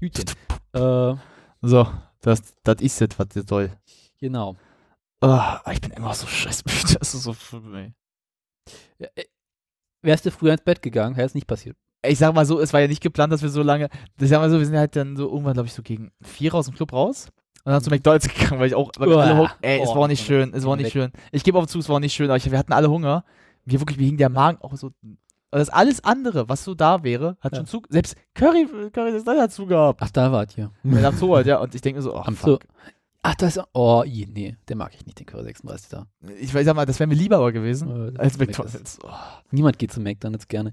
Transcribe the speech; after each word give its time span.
Hütchen. 0.00 0.24
äh, 0.72 1.14
So, 1.62 1.86
das, 2.20 2.42
das 2.62 2.76
ist 2.80 3.00
jetzt, 3.00 3.18
was 3.18 3.28
das 3.28 3.44
soll. 3.48 3.70
genau. 4.20 4.56
Ah, 5.20 5.60
ich 5.72 5.80
bin 5.80 5.90
immer 5.92 6.12
so 6.14 6.26
scheiße. 6.26 6.64
Das 6.98 7.14
ist 7.14 7.22
so. 7.22 7.34
Ja, 8.98 9.08
Wärst 10.02 10.26
du 10.26 10.30
früher 10.30 10.52
ins 10.52 10.62
Bett 10.62 10.82
gegangen, 10.82 11.16
wäre 11.16 11.26
es 11.26 11.34
nicht 11.34 11.46
passiert. 11.46 11.76
Ich 12.06 12.18
sag 12.18 12.34
mal 12.34 12.44
so, 12.44 12.60
es 12.60 12.72
war 12.74 12.80
ja 12.80 12.88
nicht 12.88 13.02
geplant, 13.02 13.32
dass 13.32 13.40
wir 13.40 13.48
so 13.48 13.62
lange. 13.62 13.88
Ich 14.20 14.28
sag 14.28 14.38
mal 14.40 14.50
so, 14.50 14.58
wir 14.58 14.66
sind 14.66 14.76
halt 14.76 14.94
dann 14.96 15.16
so 15.16 15.26
irgendwann, 15.30 15.54
glaube 15.54 15.66
ich, 15.66 15.72
so 15.72 15.82
gegen 15.82 16.12
vier 16.20 16.54
aus 16.54 16.66
dem 16.66 16.74
Club 16.74 16.92
raus. 16.92 17.28
Und 17.64 17.72
dann 17.72 17.82
zu 17.82 17.88
McDonalds 17.88 18.28
gegangen, 18.34 18.60
weil 18.60 18.66
ich 18.66 18.74
auch. 18.74 18.90
Weil. 18.98 19.08
Hunger, 19.08 19.56
ey, 19.62 19.80
es 19.80 19.88
Oh, 19.88 19.96
war 19.96 20.08
nicht 20.08 20.24
schön. 20.24 20.52
Es 20.52 20.66
war 20.66 20.76
nicht 20.76 20.86
Weg. 20.86 20.92
schön. 20.92 21.12
Ich 21.32 21.42
gebe 21.44 21.58
auf 21.58 21.66
zu, 21.66 21.78
es 21.78 21.88
war 21.88 22.00
nicht 22.00 22.12
schön, 22.12 22.26
aber 22.28 22.36
ich, 22.36 22.50
wir 22.50 22.58
hatten 22.58 22.74
alle 22.74 22.90
Hunger. 22.90 23.24
Wir 23.64 23.80
wirklich, 23.80 23.96
mir 23.98 24.04
hing 24.04 24.18
der 24.18 24.28
Magen 24.28 24.58
auch 24.60 24.76
so. 24.76 24.90
Und 25.54 25.60
das 25.60 25.70
alles 25.70 26.02
andere, 26.02 26.48
was 26.48 26.64
so 26.64 26.74
da 26.74 27.04
wäre, 27.04 27.36
hat 27.40 27.52
Ja. 27.52 27.58
schon 27.58 27.66
zu. 27.66 27.82
Selbst 27.88 28.16
Curry, 28.34 28.66
Curry 28.92 29.12
das 29.12 29.24
hat 29.24 29.52
zu 29.52 29.66
gehabt. 29.66 30.00
Ach, 30.02 30.10
da 30.10 30.32
wart 30.32 30.58
ihr. 30.58 30.70
Ja, 30.82 31.00
nach 31.00 31.12
so 31.14 31.36
halt, 31.36 31.46
ja. 31.46 31.58
Und 31.60 31.74
ich 31.74 31.80
denke 31.80 31.98
mir 31.98 32.02
so, 32.02 32.16
ach, 32.16 32.26
Am 32.26 32.34
fuck. 32.34 32.64
Ach, 33.22 33.34
das 33.36 33.56
ist. 33.56 33.64
Oh, 33.72 34.02
nee, 34.04 34.56
den 34.68 34.78
mag 34.78 34.92
ich 34.94 35.06
nicht, 35.06 35.18
den 35.20 35.26
Curry 35.26 35.44
36 35.44 35.88
da. 35.90 36.06
Ich 36.40 36.52
weiß 36.52 36.66
sag 36.66 36.74
mal, 36.74 36.84
das 36.86 36.98
wäre 36.98 37.06
mir 37.06 37.14
lieber 37.14 37.36
aber 37.36 37.52
gewesen 37.52 38.14
Äh, 38.16 38.18
als 38.18 38.36
McDonalds. 38.36 38.98
Oh. 39.04 39.08
Niemand 39.52 39.78
geht 39.78 39.92
zu 39.92 40.00
McDonalds 40.00 40.48
gerne. 40.48 40.72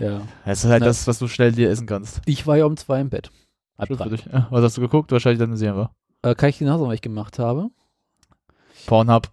Ja. 0.00 0.22
Das 0.46 0.64
ist 0.64 0.70
halt 0.70 0.80
Na. 0.80 0.86
das, 0.86 1.06
was 1.06 1.18
du 1.18 1.28
schnell 1.28 1.52
dir 1.52 1.68
essen 1.70 1.86
kannst. 1.86 2.22
Ich 2.24 2.46
war 2.46 2.56
ja 2.56 2.64
um 2.64 2.76
zwei 2.78 3.00
im 3.02 3.10
Bett. 3.10 3.30
Für 3.86 3.94
drei. 3.94 4.08
dich. 4.08 4.24
Ja, 4.24 4.48
was 4.50 4.62
hast 4.64 4.76
du 4.76 4.80
geguckt? 4.80 5.12
Wahrscheinlich 5.12 5.38
deine 5.38 5.56
Serie 5.58 5.76
war. 5.78 5.94
Äh, 6.22 6.34
kann 6.34 6.48
ich 6.48 6.58
genauso, 6.58 6.86
was 6.88 6.94
ich 6.94 7.02
gemacht 7.02 7.38
habe? 7.38 7.68
Pornhub. 8.86 9.28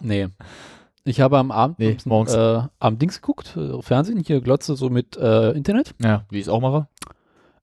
Nee. 0.00 0.28
Ich 1.04 1.20
habe 1.20 1.38
am 1.38 1.50
Abend 1.50 1.78
Nee, 1.78 1.96
morgens. 2.04 2.32
äh, 2.34 2.62
am 2.78 2.98
Dings 2.98 3.20
geguckt, 3.20 3.56
äh, 3.56 3.82
Fernsehen, 3.82 4.18
hier 4.24 4.40
Glotze 4.40 4.76
so 4.76 4.88
mit 4.88 5.16
äh, 5.16 5.50
Internet. 5.50 5.94
Ja, 6.00 6.24
wie 6.30 6.38
ich 6.38 6.42
es 6.46 6.48
auch 6.48 6.60
mache. 6.60 6.86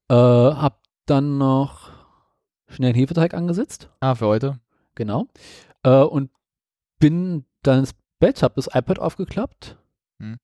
Äh, 0.10 0.14
hab 0.16 0.82
dann 1.06 1.38
noch 1.38 1.90
schnell 2.68 2.90
einen 2.90 3.00
Hefeteig 3.00 3.34
angesetzt. 3.34 3.90
Ah, 4.02 4.16
für 4.16 4.28
heute. 4.28 4.60
Genau. 4.96 5.28
Äh, 5.84 6.02
und 6.02 6.32
bin 7.00 7.46
dann 7.64 7.80
ins 7.80 7.96
Bett, 8.20 8.44
hab 8.44 8.56
das 8.56 8.68
iPad 8.74 9.00
aufgeklappt. 9.00 9.78
Hm. 10.20 10.38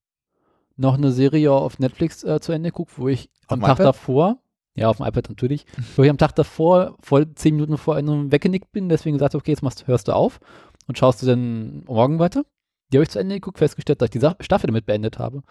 Noch 0.77 0.93
eine 0.93 1.11
Serie 1.11 1.51
auf 1.51 1.79
Netflix 1.79 2.23
äh, 2.23 2.39
zu 2.39 2.53
Ende 2.53 2.69
geguckt, 2.69 2.93
wo 2.97 3.09
ich 3.09 3.29
Auf 3.47 3.53
am 3.53 3.61
Tag 3.61 3.75
iPad? 3.75 3.85
davor, 3.87 4.37
ja, 4.75 4.87
auf 4.87 4.97
dem 4.97 5.05
iPad 5.05 5.27
natürlich, 5.29 5.65
wo 5.97 6.03
ich 6.03 6.09
am 6.09 6.17
Tag 6.17 6.33
davor, 6.35 6.95
voll 7.01 7.33
zehn 7.35 7.55
Minuten 7.55 7.77
vor 7.77 7.95
einem 7.97 8.31
weggenickt 8.31 8.71
bin, 8.71 8.87
deswegen 8.87 9.17
gesagt, 9.17 9.35
okay, 9.35 9.51
jetzt 9.51 9.63
machst, 9.63 9.85
hörst 9.87 10.07
du 10.07 10.13
auf 10.13 10.39
und 10.87 10.97
schaust 10.97 11.21
du 11.21 11.25
dann 11.25 11.83
morgen 11.85 12.19
weiter. 12.19 12.45
Die 12.91 12.97
habe 12.97 13.03
ich 13.03 13.09
zu 13.09 13.19
Ende 13.19 13.35
geguckt, 13.35 13.57
festgestellt, 13.57 14.01
dass 14.01 14.07
ich 14.13 14.19
die 14.19 14.43
Staffel 14.45 14.67
damit 14.67 14.85
beendet 14.85 15.17
habe 15.19 15.41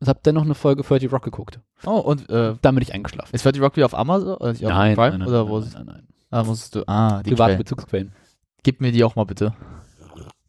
und 0.00 0.08
habe 0.08 0.20
dann 0.22 0.34
noch 0.34 0.42
eine 0.44 0.54
Folge 0.54 0.82
30 0.82 1.10
Rock 1.12 1.22
geguckt. 1.24 1.60
Oh, 1.86 1.98
und 1.98 2.28
äh, 2.28 2.54
Dann 2.60 2.74
bin 2.74 2.82
ich 2.82 2.92
eingeschlafen. 2.92 3.34
ist 3.34 3.44
30 3.44 3.62
Rock 3.62 3.76
wieder 3.76 3.86
auf 3.86 3.94
Amazon? 3.96 4.34
Oder 4.36 4.52
nicht 4.52 4.66
auf 4.66 4.72
Prime? 4.72 5.26
oder 5.26 5.48
wo 5.48 5.58
nein, 5.58 5.68
ist 5.68 5.74
nein, 5.74 5.86
nein. 5.86 6.08
Ah, 6.30 6.44
musst 6.44 6.74
du. 6.74 6.82
Ah, 6.88 7.22
die 7.22 7.30
Private 7.30 7.44
Quellen. 7.44 7.58
Bezugsquellen. 7.58 8.12
Gib 8.62 8.80
mir 8.80 8.92
die 8.92 9.04
auch 9.04 9.16
mal 9.16 9.24
bitte. 9.24 9.54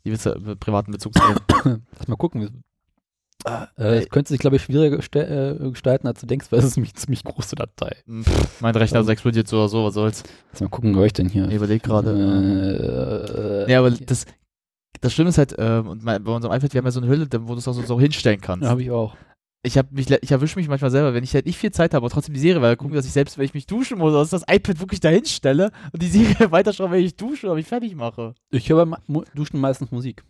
Die 0.05 0.11
äh, 0.11 0.55
privaten 0.55 0.91
Bezugsquellen. 0.91 1.39
Lass 1.97 2.08
mal 2.08 2.16
gucken. 2.17 2.64
Ah, 3.45 3.67
Äh, 3.77 3.99
es 3.99 4.09
könnte 4.09 4.30
sich, 4.30 4.39
glaube 4.39 4.55
ich, 4.55 4.64
schwieriger 4.64 4.97
äh, 4.97 5.69
gestalten, 5.69 6.08
als 6.08 6.21
du 6.21 6.25
denkst, 6.27 6.52
weil 6.52 6.59
es 6.59 6.66
ist 6.66 6.77
eine 6.77 6.88
ziemlich 6.94 7.23
große 7.23 7.55
Datei. 7.55 7.97
Pff, 8.09 8.61
mein 8.61 8.75
Rechner 8.75 9.02
ist 9.02 9.09
explodiert 9.09 9.47
so 9.49 9.58
oder 9.58 9.69
so, 9.69 9.83
was 9.83 9.94
soll's. 9.95 10.23
Lass 10.52 10.61
mal 10.61 10.69
gucken, 10.69 10.95
wo 10.95 11.03
ich 11.03 11.14
denn 11.14 11.27
hier. 11.27 11.47
Ich 11.49 11.55
überleg 11.55 11.83
gerade. 11.83 13.64
Äh, 13.66 13.67
nee, 13.67 13.75
aber 13.75 13.91
das, 13.91 14.25
das 15.02 15.13
Schlimme 15.13 15.30
ist 15.30 15.38
halt, 15.38 15.55
ähm, 15.58 15.88
und 15.88 16.05
bei 16.05 16.17
unserem 16.17 16.53
iPad, 16.55 16.73
wir 16.73 16.80
haben 16.80 16.86
ja 16.86 16.91
so 16.91 16.99
eine 17.02 17.09
Hülle, 17.09 17.27
wo 17.41 17.53
du 17.53 17.59
es 17.59 17.67
auch 17.67 17.73
so, 17.73 17.81
so 17.81 17.99
hinstellen 17.99 18.41
kannst. 18.41 18.63
ja, 18.63 18.69
habe 18.69 18.81
ich 18.81 18.91
auch. 18.91 19.16
ich 19.66 19.77
habe 19.77 19.88
mich, 19.91 20.09
le- 20.09 20.19
ich 20.22 20.31
erwische 20.31 20.58
mich 20.59 20.67
manchmal 20.67 20.91
selber, 20.91 21.13
wenn 21.13 21.23
ich 21.23 21.33
halt 21.33 21.45
nicht 21.45 21.58
viel 21.58 21.72
Zeit 21.72 21.94
habe, 21.94 22.05
aber 22.05 22.09
trotzdem 22.13 22.33
die 22.33 22.39
Serie, 22.39 22.61
weil 22.61 22.75
gucken, 22.77 22.95
dass 22.95 23.05
ich 23.05 23.11
selbst, 23.14 23.38
wenn 23.38 23.45
ich 23.45 23.53
mich 23.53 23.66
duschen 23.66 23.97
muss, 23.97 24.14
dass 24.14 24.30
das 24.30 24.44
iPad 24.53 24.80
wirklich 24.80 24.99
dahin 24.99 25.25
stelle 25.25 25.71
und 25.91 26.02
die 26.02 26.08
Serie 26.08 26.52
weiterschaue, 26.52 26.91
wenn 26.91 27.03
ich 27.03 27.16
dusche 27.16 27.47
oder 27.47 27.55
mich 27.55 27.67
fertig 27.67 27.95
mache. 27.95 28.33
Ich 28.52 28.69
höre 28.69 28.86
beim 28.86 29.23
Duschen 29.36 29.59
meistens 29.59 29.91
Musik. 29.91 30.23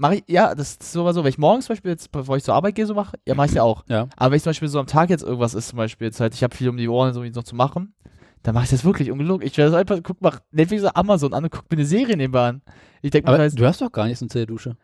Mache 0.00 0.16
ich, 0.16 0.24
ja, 0.28 0.54
das 0.54 0.72
ist 0.72 0.92
so, 0.92 1.04
wenn 1.04 1.26
ich 1.26 1.38
morgens 1.38 1.66
zum 1.66 1.72
Beispiel 1.74 1.90
jetzt, 1.90 2.12
bevor 2.12 2.36
ich 2.36 2.44
zur 2.44 2.54
Arbeit 2.54 2.76
gehe, 2.76 2.86
so 2.86 2.94
mache, 2.94 3.16
ja, 3.26 3.34
mache 3.34 3.48
ich 3.48 3.54
ja 3.54 3.64
auch. 3.64 3.84
Ja. 3.88 4.08
Aber 4.16 4.30
wenn 4.30 4.36
ich 4.36 4.44
zum 4.44 4.50
Beispiel 4.50 4.68
so 4.68 4.78
am 4.78 4.86
Tag 4.86 5.10
jetzt 5.10 5.24
irgendwas 5.24 5.54
ist, 5.54 5.68
zum 5.68 5.76
Beispiel 5.76 6.06
jetzt 6.06 6.20
halt, 6.20 6.34
ich 6.34 6.42
habe 6.44 6.54
viel 6.54 6.68
um 6.68 6.76
die 6.76 6.88
Ohren 6.88 7.12
so 7.14 7.24
noch 7.24 7.42
zu 7.42 7.56
machen, 7.56 7.94
dann 8.42 8.54
mache 8.54 8.64
ich 8.64 8.70
das 8.70 8.84
wirklich 8.84 9.10
ungelogen. 9.10 9.46
Ich 9.46 9.52
stelle 9.52 9.70
das 9.70 9.80
iPad, 9.82 10.02
guck, 10.04 10.20
mach 10.20 10.40
Netflix 10.50 10.82
oder 10.82 10.96
Amazon 10.96 11.34
an 11.34 11.44
und 11.44 11.50
guck 11.50 11.70
mir 11.70 11.76
eine 11.78 11.86
Serie 11.86 12.16
nebenbei 12.16 12.48
an. 12.48 12.62
Ich 13.02 13.10
denke 13.10 13.30
mir, 13.30 13.36
Aber 13.36 13.48
du 13.48 13.62
hörst 13.64 13.80
doch 13.80 13.92
gar 13.92 14.06
nichts 14.06 14.22
unter 14.22 14.38
der 14.38 14.46
Dusche. 14.46 14.76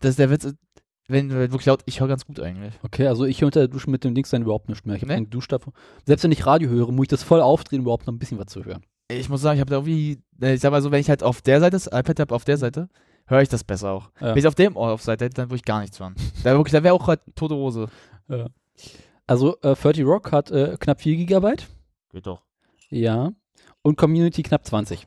das 0.00 0.10
ist 0.10 0.18
der 0.18 0.30
Witz, 0.30 0.52
wenn 1.08 1.28
du 1.28 1.34
wirklich 1.34 1.66
laut, 1.66 1.82
ich 1.86 2.00
höre 2.00 2.08
ganz 2.08 2.24
gut 2.24 2.40
eigentlich. 2.40 2.74
Okay, 2.82 3.06
also 3.06 3.24
ich 3.26 3.40
höre 3.40 3.46
unter 3.46 3.60
der 3.60 3.68
Dusche 3.68 3.90
mit 3.90 4.04
dem 4.04 4.14
Dings 4.14 4.30
dann 4.30 4.42
überhaupt 4.42 4.68
nichts 4.68 4.86
mehr. 4.86 4.96
Ich 4.96 5.02
habe 5.02 5.12
Nee? 5.12 5.16
einen 5.18 5.30
Duschstab. 5.30 5.66
Selbst 6.06 6.22
wenn 6.24 6.32
ich 6.32 6.46
Radio 6.46 6.70
höre, 6.70 6.90
muss 6.92 7.04
ich 7.04 7.08
das 7.08 7.22
voll 7.22 7.40
aufdrehen, 7.40 7.80
um 7.80 7.84
überhaupt 7.86 8.06
noch 8.06 8.14
ein 8.14 8.18
bisschen 8.18 8.38
was 8.38 8.46
zu 8.46 8.64
hören. 8.64 8.82
ich 9.10 9.28
muss 9.28 9.42
sagen, 9.42 9.56
ich 9.56 9.60
habe 9.60 9.70
da 9.70 9.76
irgendwie, 9.76 10.22
äh, 10.40 10.54
ich 10.54 10.60
sag 10.60 10.70
mal 10.70 10.80
so, 10.80 10.90
wenn 10.90 11.00
ich 11.00 11.08
halt 11.10 11.22
auf 11.22 11.42
der 11.42 11.60
Seite 11.60 11.72
das 11.72 11.86
iPad 11.88 12.20
habe, 12.20 12.34
auf 12.34 12.44
der 12.44 12.56
Seite, 12.56 12.88
höre 13.26 13.42
ich 13.42 13.48
das 13.50 13.64
besser 13.64 13.90
auch. 13.92 14.10
Ja. 14.20 14.28
Wenn 14.30 14.38
ich 14.38 14.46
auf 14.46 14.54
dem 14.54 14.76
Ohr 14.76 14.92
auf 14.92 15.02
Seite 15.02 15.24
hätte, 15.26 15.34
dann 15.34 15.48
würde 15.48 15.56
ich 15.56 15.64
gar 15.64 15.80
nichts 15.80 16.00
hören. 16.00 16.14
Da 16.42 16.52
wirklich, 16.56 16.72
da 16.72 16.82
wäre 16.82 16.94
auch 16.94 17.06
halt 17.06 17.20
tote 17.34 17.54
Hose. 17.54 17.88
Also 19.26 19.56
äh, 19.62 19.74
30 19.74 20.04
Rock 20.04 20.32
hat 20.32 20.50
äh, 20.50 20.76
knapp 20.78 21.00
4 21.00 21.16
Gigabyte. 21.16 21.66
Geht 22.12 22.26
doch. 22.26 22.42
Ja. 22.94 23.32
Und 23.82 23.96
Community 23.96 24.42
knapp 24.42 24.64
20. 24.64 25.06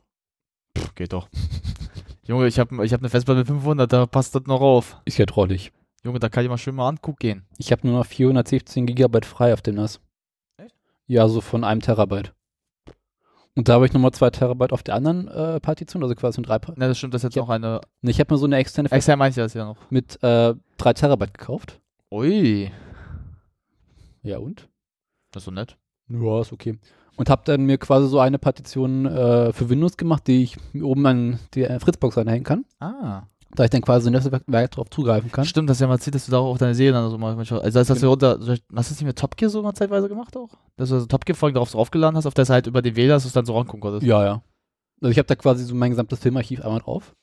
Pff, 0.77 0.95
geht 0.95 1.13
doch. 1.13 1.29
Junge, 2.23 2.47
ich 2.47 2.59
habe 2.59 2.85
ich 2.85 2.91
hab 2.91 2.99
eine 2.99 3.09
Festplatte 3.09 3.39
mit 3.39 3.47
500, 3.47 3.91
da 3.91 4.05
passt 4.05 4.35
das 4.35 4.43
noch 4.45 4.59
auf. 4.59 4.97
Ist 5.05 5.17
ja 5.17 5.25
trollig. 5.25 5.71
Junge, 6.03 6.19
da 6.19 6.27
kann 6.27 6.43
ich 6.43 6.49
mal 6.49 6.57
schön 6.57 6.75
mal 6.75 6.89
angucken 6.89 7.17
gehen. 7.19 7.45
Ich 7.57 7.71
habe 7.71 7.87
nur 7.87 7.97
noch 7.97 8.05
416 8.05 8.85
Gigabyte 8.85 9.25
frei 9.25 9.53
auf 9.53 9.61
dem 9.61 9.75
NAS. 9.75 10.01
Echt? 10.57 10.75
Ja, 11.07 11.27
so 11.29 11.39
von 11.39 11.63
einem 11.63 11.79
Terabyte. 11.81 12.33
Und 13.55 13.69
da 13.69 13.73
habe 13.75 13.85
ich 13.85 13.93
nochmal 13.93 14.11
2 14.11 14.29
Terabyte 14.31 14.73
auf 14.73 14.83
der 14.83 14.95
anderen 14.95 15.29
äh, 15.29 15.59
Partition, 15.61 16.03
also 16.03 16.13
quasi 16.13 16.41
ein 16.41 16.43
3 16.43 16.59
pa 16.59 16.73
Ne, 16.75 16.89
das 16.89 16.97
stimmt, 16.97 17.13
das 17.13 17.21
ist 17.23 17.33
jetzt 17.33 17.37
noch 17.37 17.49
eine. 17.49 17.79
Ne, 18.01 18.11
Ich 18.11 18.19
habe 18.19 18.33
mir 18.33 18.37
so 18.37 18.45
eine 18.45 18.57
externe 18.57 18.89
Fest 18.89 18.97
Extern 18.97 19.17
meine 19.17 19.29
ich 19.29 19.35
das 19.35 19.53
ja 19.53 19.63
noch. 19.65 19.77
mit 19.89 20.21
äh, 20.21 20.53
3 20.77 20.93
Terabyte 20.93 21.33
gekauft. 21.33 21.79
Ui. 22.11 22.69
Ja 24.23 24.37
und? 24.39 24.67
Das 25.31 25.41
ist 25.41 25.45
so 25.45 25.51
nett. 25.51 25.77
Ja, 26.09 26.41
ist 26.41 26.51
okay. 26.53 26.77
Und 27.17 27.29
habe 27.29 27.41
dann 27.45 27.65
mir 27.65 27.77
quasi 27.77 28.07
so 28.07 28.19
eine 28.19 28.39
Partition 28.39 29.05
äh, 29.05 29.51
für 29.51 29.69
Windows 29.69 29.97
gemacht, 29.97 30.27
die 30.27 30.43
ich 30.43 30.57
mir 30.73 30.85
oben 30.85 31.05
an 31.05 31.39
die 31.53 31.63
äh, 31.63 31.79
Fritzbox 31.79 32.17
anhängen 32.17 32.43
kann. 32.43 32.65
Ah. 32.79 33.23
Da 33.55 33.63
ich 33.63 33.69
dann 33.69 33.81
quasi 33.81 34.11
Netzwerk 34.11 34.71
drauf 34.71 34.89
zugreifen 34.91 35.31
kann. 35.31 35.45
Stimmt, 35.45 35.69
das 35.69 35.79
ja 35.79 35.87
mal 35.87 35.95
erzählt, 35.95 36.15
dass 36.15 36.25
du 36.25 36.31
da 36.31 36.37
auch 36.37 36.57
deine 36.57 36.75
Serien 36.75 36.93
dann 36.93 37.09
so 37.09 37.17
mal 37.17 37.35
manchmal. 37.35 37.61
Also, 37.61 37.79
das 37.79 37.89
hast 37.89 38.03
du 38.03 38.07
runter. 38.07 38.37
Hast 38.39 38.47
du 38.47 38.57
das 38.71 38.91
nicht 38.91 39.05
mit 39.05 39.17
Top 39.17 39.35
Gear 39.35 39.49
so 39.49 39.63
mal 39.63 39.73
zeitweise 39.73 40.07
gemacht 40.09 40.37
auch? 40.37 40.49
Dass 40.75 40.89
du 40.89 40.99
so 40.99 41.05
Top 41.07 41.25
Gear-Folgen 41.25 41.55
darauf 41.55 41.69
so 41.69 41.79
aufgeladen 41.79 42.15
hast, 42.15 42.27
auf 42.27 42.33
der 42.33 42.45
Seite 42.45 42.69
über 42.69 42.81
den 42.81 42.95
WLAN, 42.95 43.09
dass 43.15 43.23
du 43.23 43.27
es 43.27 43.33
dann 43.33 43.45
so 43.45 43.57
rangucken 43.57 43.79
konntest. 43.79 44.05
Ja, 44.05 44.23
ja. 44.23 44.43
Also 45.01 45.11
ich 45.11 45.17
habe 45.17 45.27
da 45.27 45.35
quasi 45.35 45.63
so 45.63 45.73
mein 45.75 45.91
gesamtes 45.91 46.19
Filmarchiv 46.19 46.63
einmal 46.63 46.81
drauf. 46.81 47.15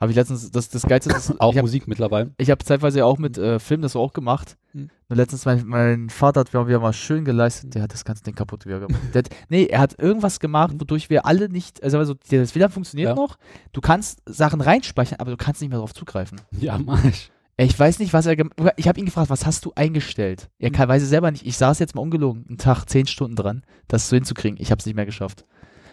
Habe 0.00 0.12
ich 0.12 0.16
letztens, 0.16 0.50
das, 0.50 0.70
das 0.70 0.82
Geilste 0.82 1.14
ist, 1.14 1.30
Auch 1.40 1.52
habe 1.52 1.60
Musik 1.60 1.86
mittlerweile. 1.86 2.30
ich 2.38 2.50
hab 2.50 2.62
zeitweise 2.64 3.00
ja 3.00 3.04
auch 3.04 3.18
mit 3.18 3.36
äh, 3.36 3.58
Film 3.58 3.82
das 3.82 3.94
auch 3.96 4.14
gemacht. 4.14 4.56
Mhm. 4.72 4.88
Und 5.10 5.16
letztens, 5.16 5.44
mein, 5.44 5.66
mein 5.66 6.08
Vater 6.08 6.40
hat 6.40 6.52
wieder 6.54 6.80
mal 6.80 6.92
schön 6.94 7.24
geleistet, 7.24 7.74
der 7.74 7.82
hat 7.82 7.92
das 7.92 8.04
ganze 8.04 8.22
Ding 8.22 8.34
kaputt 8.34 8.64
wieder 8.64 8.80
gemacht. 8.80 9.00
der 9.12 9.18
hat, 9.24 9.28
nee, 9.50 9.64
er 9.66 9.80
hat 9.80 9.98
irgendwas 9.98 10.40
gemacht, 10.40 10.72
wodurch 10.78 11.10
wir 11.10 11.26
alle 11.26 11.48
nicht, 11.50 11.82
also, 11.82 11.98
also 11.98 12.14
das 12.30 12.54
WLAN 12.54 12.70
funktioniert 12.70 13.10
Ja. 13.10 13.14
noch, 13.14 13.36
du 13.72 13.80
kannst 13.82 14.22
Sachen 14.26 14.60
reinspeichern, 14.62 15.20
aber 15.20 15.32
du 15.32 15.36
kannst 15.36 15.60
nicht 15.60 15.68
mehr 15.70 15.78
darauf 15.78 15.92
zugreifen. 15.94 16.40
Ja, 16.58 16.78
Marsch. 16.78 17.30
Ich 17.58 17.78
weiß 17.78 17.98
nicht, 17.98 18.14
was 18.14 18.24
er 18.24 18.36
gemacht 18.36 18.54
Ich 18.76 18.88
habe 18.88 18.98
ihn 18.98 19.04
gefragt, 19.04 19.28
was 19.28 19.44
hast 19.44 19.66
du 19.66 19.72
eingestellt? 19.74 20.48
Er 20.58 20.70
Mhm. 20.70 20.74
kann, 20.74 20.88
weiß 20.88 21.02
es 21.02 21.10
selber 21.10 21.30
nicht. 21.30 21.44
Ich 21.44 21.58
saß 21.58 21.78
jetzt 21.78 21.94
mal 21.94 22.00
ungelogen, 22.00 22.46
einen 22.48 22.56
Tag, 22.56 22.86
zehn 22.86 23.06
Stunden 23.06 23.36
dran, 23.36 23.64
das 23.86 24.08
so 24.08 24.16
hinzukriegen. 24.16 24.58
Ich 24.58 24.70
habe 24.70 24.78
es 24.78 24.86
nicht 24.86 24.94
mehr 24.94 25.04
geschafft. 25.04 25.44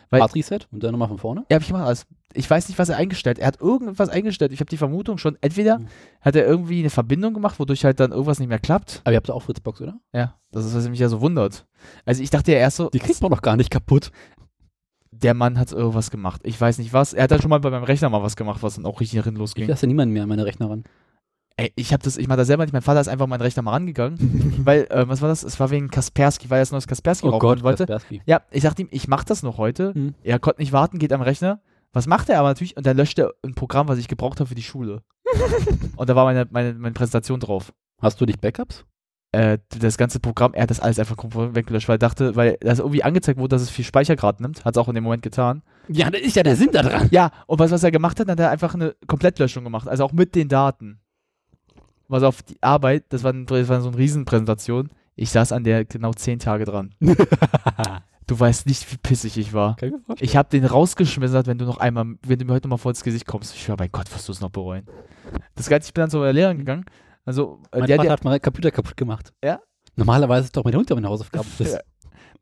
Weil- 0.09 0.21
Hard 0.21 0.35
Reset 0.35 0.59
und 0.71 0.83
dann 0.83 0.91
nochmal 0.91 1.07
von 1.09 1.17
vorne. 1.17 1.45
Ja, 1.49 1.55
habe 1.55 1.61
ich 1.63 1.67
gemacht 1.67 1.85
alles. 1.85 2.05
Ich 2.33 2.49
weiß 2.49 2.67
nicht, 2.69 2.77
was 2.77 2.89
er 2.89 2.97
eingestellt. 2.97 3.39
Er 3.39 3.47
hat 3.47 3.59
irgendwas 3.61 4.09
eingestellt. 4.09 4.51
Ich 4.51 4.59
habe 4.59 4.69
die 4.69 4.77
Vermutung 4.77 5.17
schon, 5.17 5.37
entweder 5.41 5.79
Mhm. 5.79 5.87
hat 6.21 6.35
er 6.35 6.45
irgendwie 6.45 6.79
eine 6.79 6.89
Verbindung 6.89 7.33
gemacht, 7.33 7.59
wodurch 7.59 7.83
halt 7.83 7.99
dann 7.99 8.11
irgendwas 8.11 8.39
nicht 8.39 8.47
mehr 8.49 8.59
klappt. 8.59 9.01
Aber 9.03 9.11
ihr 9.13 9.17
habt 9.17 9.29
auch 9.31 9.41
Fritzbox, 9.41 9.81
oder? 9.81 9.99
Ja, 10.13 10.35
das 10.51 10.65
ist, 10.65 10.75
was 10.75 10.87
mich 10.89 10.99
ja 10.99 11.09
so 11.09 11.19
wundert. 11.21 11.65
Also 12.05 12.21
ich 12.21 12.29
dachte 12.29 12.51
ja 12.51 12.57
erst 12.59 12.77
so, 12.77 12.89
Die 12.89 12.99
kriegt 12.99 13.21
man 13.21 13.31
doch 13.31 13.41
gar 13.41 13.55
nicht 13.57 13.69
kaputt. 13.71 14.11
der 15.11 15.33
Mann 15.33 15.57
hat 15.57 15.71
irgendwas 15.71 16.11
gemacht. 16.11 16.41
Ich 16.43 16.59
weiß 16.59 16.77
nicht 16.77 16.93
was. 16.93 17.13
Er 17.13 17.23
hat 17.23 17.31
dann 17.31 17.41
schon 17.41 17.49
mal 17.49 17.59
bei 17.59 17.71
meinem 17.71 17.85
Rechner 17.85 18.09
mal 18.09 18.21
was 18.21 18.35
gemacht, 18.35 18.61
was 18.61 18.75
dann 18.75 18.85
auch 18.85 18.99
richtig 19.01 19.17
nach 19.17 19.23
hinten 19.23 19.37
Ich 19.37 19.41
losging. 19.41 19.67
lasse 19.67 19.87
niemanden 19.87 20.13
mehr 20.13 20.23
an 20.23 20.29
meine 20.29 20.45
Rechner 20.45 20.69
ran. 20.69 20.83
Ey, 21.59 21.73
ich 21.75 21.91
habe 21.91 22.03
das, 22.03 22.17
ich 22.17 22.27
mache 22.27 22.37
das 22.37 22.47
selber 22.47 22.63
nicht. 22.63 22.73
Mein 22.73 22.83
Vater 22.83 23.01
ist 23.01 23.07
einfach 23.07 23.23
an 23.23 23.31
meinen 23.31 23.41
Rechner 23.41 23.63
mal 23.63 23.71
rangegangen, 23.71 24.61
weil, 24.63 24.85
äh, 24.91 25.09
was 25.09 25.21
war 25.21 25.29
das? 25.29 25.43
Es 25.43 25.59
war 25.59 25.71
wegen 25.71 25.89
Kaspersky, 25.89 26.49
weil 26.51 26.59
er 26.59 26.61
das 26.61 26.71
neues 26.71 26.87
Kaspersky 26.87 27.27
Oh 27.27 27.39
Gott, 27.39 27.63
wollte. 27.63 27.87
Kaspersky. 27.87 28.21
Ja, 28.25 28.41
ich 28.51 28.61
sagte 28.61 28.83
ihm, 28.83 28.89
ich 28.91 29.07
mache 29.07 29.25
das 29.25 29.41
noch 29.41 29.57
heute. 29.57 29.91
Mhm. 29.95 30.13
Er 30.23 30.37
konnte 30.37 30.61
nicht 30.61 30.71
warten, 30.71 30.99
geht 30.99 31.11
am 31.11 31.21
Rechner. 31.21 31.61
Was 31.93 32.05
macht 32.05 32.29
er 32.29 32.39
aber 32.39 32.49
natürlich? 32.49 32.77
Und 32.77 32.85
dann 32.85 32.95
löscht 32.95 33.17
er 33.17 33.33
ein 33.43 33.55
Programm, 33.55 33.87
was 33.87 33.97
ich 33.97 34.07
gebraucht 34.07 34.39
habe 34.39 34.47
für 34.47 34.55
die 34.55 34.61
Schule. 34.61 35.01
und 35.95 36.07
da 36.09 36.15
war 36.15 36.25
meine, 36.25 36.47
meine, 36.51 36.73
meine 36.75 36.93
Präsentation 36.93 37.39
drauf. 37.39 37.73
Hast 38.01 38.21
du 38.21 38.27
dich 38.27 38.39
Backups? 38.39 38.85
Äh, 39.31 39.57
das 39.79 39.97
ganze 39.97 40.19
Programm, 40.19 40.53
er 40.53 40.63
hat 40.63 40.69
das 40.69 40.79
alles 40.79 40.99
einfach 40.99 41.17
komplett 41.17 41.55
weggelöscht, 41.55 41.89
weil 41.89 41.95
er 41.95 41.99
dachte, 41.99 42.35
weil 42.35 42.57
das 42.61 42.79
irgendwie 42.79 43.03
angezeigt 43.03 43.39
wurde, 43.39 43.55
dass 43.55 43.63
es 43.63 43.71
viel 43.71 43.83
Speichergrad 43.83 44.41
nimmt. 44.41 44.63
Hat 44.63 44.75
es 44.75 44.77
auch 44.77 44.87
in 44.89 44.95
dem 44.95 45.03
Moment 45.03 45.23
getan. 45.23 45.63
Ja, 45.87 46.09
das 46.11 46.21
ist 46.21 46.35
ja 46.35 46.43
der 46.43 46.55
Sinn 46.55 46.69
da 46.71 46.83
dran. 46.83 47.09
Ja, 47.11 47.31
und 47.47 47.57
was, 47.59 47.71
was 47.71 47.83
er 47.83 47.91
gemacht 47.91 48.19
hat, 48.19 48.29
hat 48.29 48.39
er 48.39 48.51
einfach 48.51 48.75
eine 48.75 48.95
Komplettlöschung 49.07 49.63
gemacht. 49.63 49.87
Also 49.87 50.03
auch 50.03 50.13
mit 50.13 50.35
den 50.35 50.49
Daten. 50.49 51.01
Was 52.07 52.23
auf 52.23 52.41
die 52.41 52.61
Arbeit, 52.61 53.05
das 53.09 53.23
war, 53.23 53.33
das 53.33 53.69
war 53.69 53.81
so 53.81 53.89
eine 53.89 53.97
Riesenpräsentation. 53.97 54.89
Ich 55.15 55.31
saß 55.31 55.51
an 55.51 55.63
der 55.63 55.83
genau 55.85 56.13
zehn 56.13 56.39
Tage 56.39 56.65
dran. 56.65 56.93
Du 58.27 58.37
weißt 58.37 58.67
nicht, 58.67 58.91
wie 58.91 58.97
pissig 58.97 59.37
ich 59.37 59.53
war. 59.53 59.77
Kann 59.77 60.03
ich. 60.15 60.21
Ich 60.21 60.35
habe 60.35 60.49
den 60.49 60.65
rausgeschmissen, 60.65 61.47
wenn 61.47 61.57
du 61.57 61.63
noch 61.63 61.77
einmal, 61.77 62.17
wenn 62.23 62.37
du 62.37 62.43
mir 62.43 62.53
heute 62.53 62.67
noch 62.67 62.71
mal 62.71 62.77
vor 62.77 62.91
ins 62.91 63.01
Gesicht 63.01 63.25
kommst. 63.25 63.55
Ich 63.55 63.63
schwör, 63.63 63.77
mein 63.79 63.89
Gott, 63.89 64.13
wirst 64.13 64.27
du 64.27 64.33
es 64.33 64.41
noch 64.41 64.49
bereuen. 64.49 64.85
Das 65.55 65.69
Ganze, 65.69 65.87
ich 65.87 65.93
bin 65.93 66.01
dann 66.01 66.09
zu 66.09 66.17
meiner 66.17 66.33
Lehrerin 66.33 66.57
gegangen. 66.57 66.83
Also, 67.23 67.61
äh, 67.71 67.79
mein 67.79 67.87
der, 67.87 67.95
Vater 67.95 68.07
der, 68.07 68.11
hat 68.11 68.25
mal 68.25 68.39
Computer 68.41 68.69
kaputt 68.69 68.97
gemacht. 68.97 69.31
Ja? 69.41 69.61
Normalerweise 69.95 70.45
ist 70.45 70.57
doch 70.57 70.65
meine 70.65 70.77
Mutter 70.77 70.93
meine 70.95 71.07
Hausaufgaben. 71.07 71.47
Ja. 71.59 71.79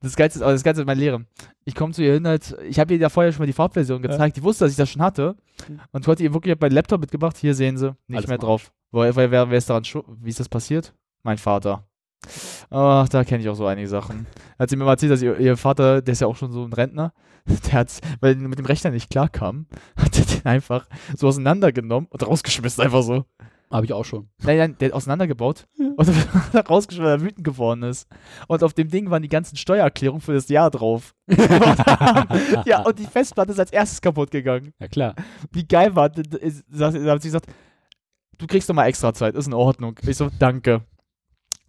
Das 0.01 0.15
Geilste 0.15 0.39
ist, 0.39 0.43
aber 0.43 0.51
das 0.53 0.63
Geilste 0.63 0.81
ist 0.81 0.87
meine 0.87 0.99
Lehrerin. 0.99 1.25
Ich 1.63 1.75
komme 1.75 1.93
zu 1.93 2.03
ihr 2.03 2.13
hin, 2.13 2.27
halt, 2.27 2.55
ich 2.67 2.79
habe 2.79 2.93
ihr 2.93 2.99
ja 2.99 3.09
vorher 3.09 3.31
schon 3.31 3.41
mal 3.41 3.47
die 3.47 3.53
Farbversion 3.53 4.01
Ja. 4.03 4.09
gezeigt. 4.09 4.37
Die 4.37 4.43
wusste, 4.43 4.65
dass 4.65 4.71
ich 4.71 4.77
das 4.77 4.89
schon 4.89 5.01
hatte. 5.01 5.35
Mhm. 5.67 5.79
Und 5.91 6.07
heute 6.07 6.23
ihr 6.23 6.33
wirklich 6.33 6.51
hab 6.51 6.61
meinen 6.61 6.73
Laptop 6.73 7.01
mitgebracht. 7.01 7.37
Hier 7.37 7.53
sehen 7.53 7.77
sie, 7.77 7.95
nicht 8.07 8.17
Alles 8.17 8.27
mehr 8.27 8.35
im 8.35 8.41
drauf. 8.41 8.71
Wer, 8.91 9.15
wer, 9.15 9.31
wer, 9.31 9.51
ist 9.57 9.69
daran? 9.69 9.83
Wie 10.21 10.29
ist 10.29 10.39
das 10.39 10.49
passiert? 10.49 10.93
Mein 11.23 11.37
Vater. 11.37 11.87
Ach, 12.69 13.07
da 13.09 13.23
kenne 13.23 13.41
ich 13.41 13.49
auch 13.49 13.55
so 13.55 13.65
einige 13.65 13.87
Sachen. 13.87 14.25
Hat 14.57 14.69
sie 14.69 14.75
mir 14.75 14.85
mal 14.85 14.91
erzählt, 14.91 15.11
dass 15.11 15.21
ihr, 15.21 15.37
ihr 15.39 15.57
Vater, 15.57 16.01
der 16.01 16.11
ist 16.13 16.21
ja 16.21 16.27
auch 16.27 16.35
schon 16.35 16.51
so 16.51 16.63
ein 16.63 16.73
Rentner, 16.73 17.13
der 17.45 17.73
hat, 17.73 17.99
weil 18.21 18.41
er 18.41 18.47
mit 18.47 18.57
dem 18.57 18.65
Rechner 18.65 18.91
nicht 18.91 19.09
klarkam, 19.09 19.67
hat 19.97 20.17
er 20.17 20.25
den 20.25 20.45
einfach 20.45 20.87
so 21.15 21.27
auseinandergenommen 21.27 22.07
und 22.09 22.25
rausgeschmissen, 22.25 22.83
einfach 22.83 23.03
so. 23.03 23.25
Habe 23.75 23.85
ich 23.85 23.93
auch 23.93 24.05
schon. 24.05 24.29
Nein, 24.41 24.57
nein, 24.57 24.75
der 24.79 24.87
hat 24.87 24.95
auseinandergebaut 24.95 25.67
und 25.77 26.07
dann 26.53 26.65
rausgeschmissen, 26.65 27.05
weil 27.05 27.19
er 27.19 27.21
wütend 27.21 27.43
geworden 27.43 27.83
ist. 27.83 28.07
Und 28.47 28.63
auf 28.63 28.73
dem 28.73 28.89
Ding 28.89 29.09
waren 29.09 29.21
die 29.21 29.27
ganzen 29.27 29.57
Steuererklärungen 29.57 30.21
für 30.21 30.33
das 30.33 30.47
Jahr 30.47 30.71
drauf. 30.71 31.13
ja, 32.65 32.83
und 32.83 32.97
die 32.97 33.05
Festplatte 33.05 33.51
ist 33.51 33.59
als 33.59 33.71
erstes 33.71 33.99
kaputt 33.99 34.31
gegangen. 34.31 34.73
Ja, 34.79 34.87
klar. 34.87 35.15
Wie 35.51 35.67
geil 35.67 35.93
war, 35.93 36.09
da 36.09 36.23
hat 36.23 37.21
sie 37.21 37.27
gesagt, 37.27 37.47
du 38.37 38.47
kriegst 38.47 38.69
doch 38.69 38.73
mal 38.73 38.85
extra 38.85 39.13
Zeit, 39.13 39.35
ist 39.35 39.47
in 39.47 39.53
Ordnung. 39.53 39.99
Ich 40.07 40.15
so, 40.15 40.29
danke. 40.39 40.81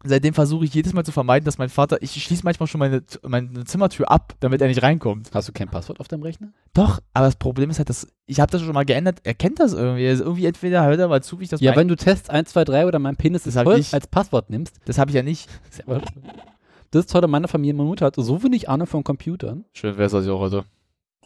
Seitdem 0.04 0.34
versuche 0.34 0.64
ich 0.64 0.74
jedes 0.74 0.92
Mal 0.92 1.04
zu 1.04 1.10
vermeiden, 1.10 1.44
dass 1.46 1.58
mein 1.58 1.68
Vater, 1.68 2.00
ich 2.02 2.12
schließe 2.22 2.44
manchmal 2.44 2.66
schon 2.68 2.78
meine, 2.78 3.02
meine 3.22 3.64
Zimmertür 3.64 4.10
ab, 4.10 4.34
damit 4.40 4.60
er 4.60 4.68
nicht 4.68 4.82
reinkommt. 4.82 5.30
Hast 5.32 5.48
du 5.48 5.52
kein 5.52 5.68
Passwort 5.68 5.98
auf 6.00 6.06
deinem 6.06 6.22
Rechner? 6.22 6.52
Doch, 6.74 7.00
aber 7.12 7.26
das 7.26 7.36
Problem 7.36 7.70
ist 7.70 7.78
halt, 7.78 7.88
dass 7.88 8.06
ich 8.26 8.38
habe 8.38 8.52
das 8.52 8.62
schon 8.62 8.74
mal 8.74 8.84
geändert, 8.84 9.20
er 9.24 9.34
kennt 9.34 9.58
das 9.58 9.72
irgendwie. 9.72 10.06
Also 10.06 10.24
irgendwie 10.24 10.46
entweder 10.46 10.84
hört 10.84 11.00
er 11.00 11.08
mal 11.08 11.22
zu, 11.22 11.40
wie 11.40 11.44
ich 11.44 11.50
das 11.50 11.60
Ja, 11.60 11.74
wenn 11.74 11.88
du 11.88 11.96
Test 11.96 12.30
1, 12.30 12.50
2, 12.50 12.64
3 12.64 12.86
oder 12.86 12.98
mein 12.98 13.16
Penis 13.16 13.44
Das 13.44 13.56
ist 13.56 13.62
voll 13.62 13.78
ich. 13.80 13.94
als 13.94 14.06
Passwort 14.06 14.50
nimmst, 14.50 14.76
Das 14.84 14.98
habe 14.98 15.10
ich 15.10 15.14
ja 15.16 15.22
nicht. 15.22 15.48
das 16.90 17.06
ist 17.06 17.14
heute 17.14 17.26
meine 17.26 17.48
Familie. 17.48 17.74
Meine 17.74 17.88
Mutter 17.88 18.06
hat 18.06 18.16
so 18.16 18.42
wenig 18.42 18.68
Ahnung 18.68 18.86
von 18.86 19.02
Computern, 19.02 19.64
Schön 19.72 19.96
wäre 19.96 20.06
es 20.06 20.14
also 20.14 20.36
auch 20.36 20.40
heute. 20.40 20.64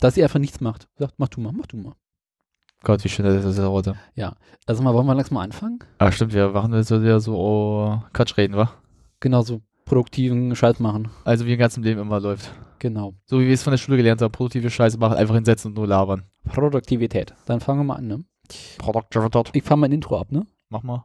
dass 0.00 0.14
sie 0.14 0.22
einfach 0.22 0.38
nichts 0.38 0.60
macht. 0.60 0.88
Sagt, 0.96 1.14
mach 1.18 1.28
du 1.28 1.40
mal, 1.40 1.52
mach 1.52 1.66
du 1.66 1.76
mal. 1.76 1.94
Gott, 2.82 3.04
wie 3.04 3.08
schön 3.08 3.26
das 3.26 3.44
ist 3.44 3.58
heute. 3.60 3.94
Also 4.66 4.82
mal, 4.82 4.94
wollen 4.94 5.06
wir 5.06 5.14
langsam 5.14 5.34
mal 5.34 5.44
anfangen? 5.44 5.80
Ah, 5.98 6.10
stimmt, 6.10 6.32
wir 6.32 6.48
machen 6.48 6.72
jetzt 6.72 6.90
wieder 6.90 7.20
so 7.20 7.36
oh, 7.36 8.02
Quatsch 8.12 8.36
reden, 8.38 8.56
wa? 8.56 8.70
Genau, 9.20 9.42
so 9.42 9.60
produktiven 9.84 10.54
Scheiß 10.56 10.80
machen. 10.80 11.08
Also 11.24 11.44
wie 11.44 11.52
im 11.52 11.58
ganzen 11.58 11.82
Leben 11.82 12.00
immer 12.00 12.20
läuft. 12.20 12.50
Genau. 12.78 13.14
So 13.26 13.40
wie 13.40 13.46
wir 13.46 13.52
es 13.52 13.62
von 13.62 13.72
der 13.72 13.78
Schule 13.78 13.98
gelernt 13.98 14.22
haben, 14.22 14.32
produktive 14.32 14.70
Scheiße 14.70 14.96
machen, 14.98 15.16
einfach 15.16 15.34
hinsetzen 15.34 15.70
und 15.70 15.76
nur 15.76 15.86
labern. 15.86 16.24
Produktivität. 16.44 17.34
Dann 17.44 17.60
fangen 17.60 17.80
wir 17.80 17.84
mal 17.84 17.96
an, 17.96 18.06
ne? 18.06 18.24
Produktivität. 18.78 19.50
Ich 19.54 19.62
fange 19.62 19.82
mein 19.82 19.92
Intro 19.92 20.18
ab, 20.18 20.32
ne? 20.32 20.46
Mach 20.70 20.82
mal. 20.82 21.04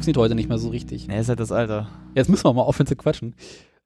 Funktioniert 0.00 0.16
heute 0.16 0.34
nicht 0.34 0.48
mehr 0.48 0.56
so 0.56 0.70
richtig. 0.70 1.10
Er 1.10 1.20
ist 1.20 1.28
halt 1.28 1.40
das 1.40 1.52
Alter. 1.52 1.86
Jetzt 2.14 2.30
müssen 2.30 2.44
wir 2.44 2.54
mal 2.54 2.62
aufhören 2.62 2.86
zu 2.86 2.96
quatschen. 2.96 3.34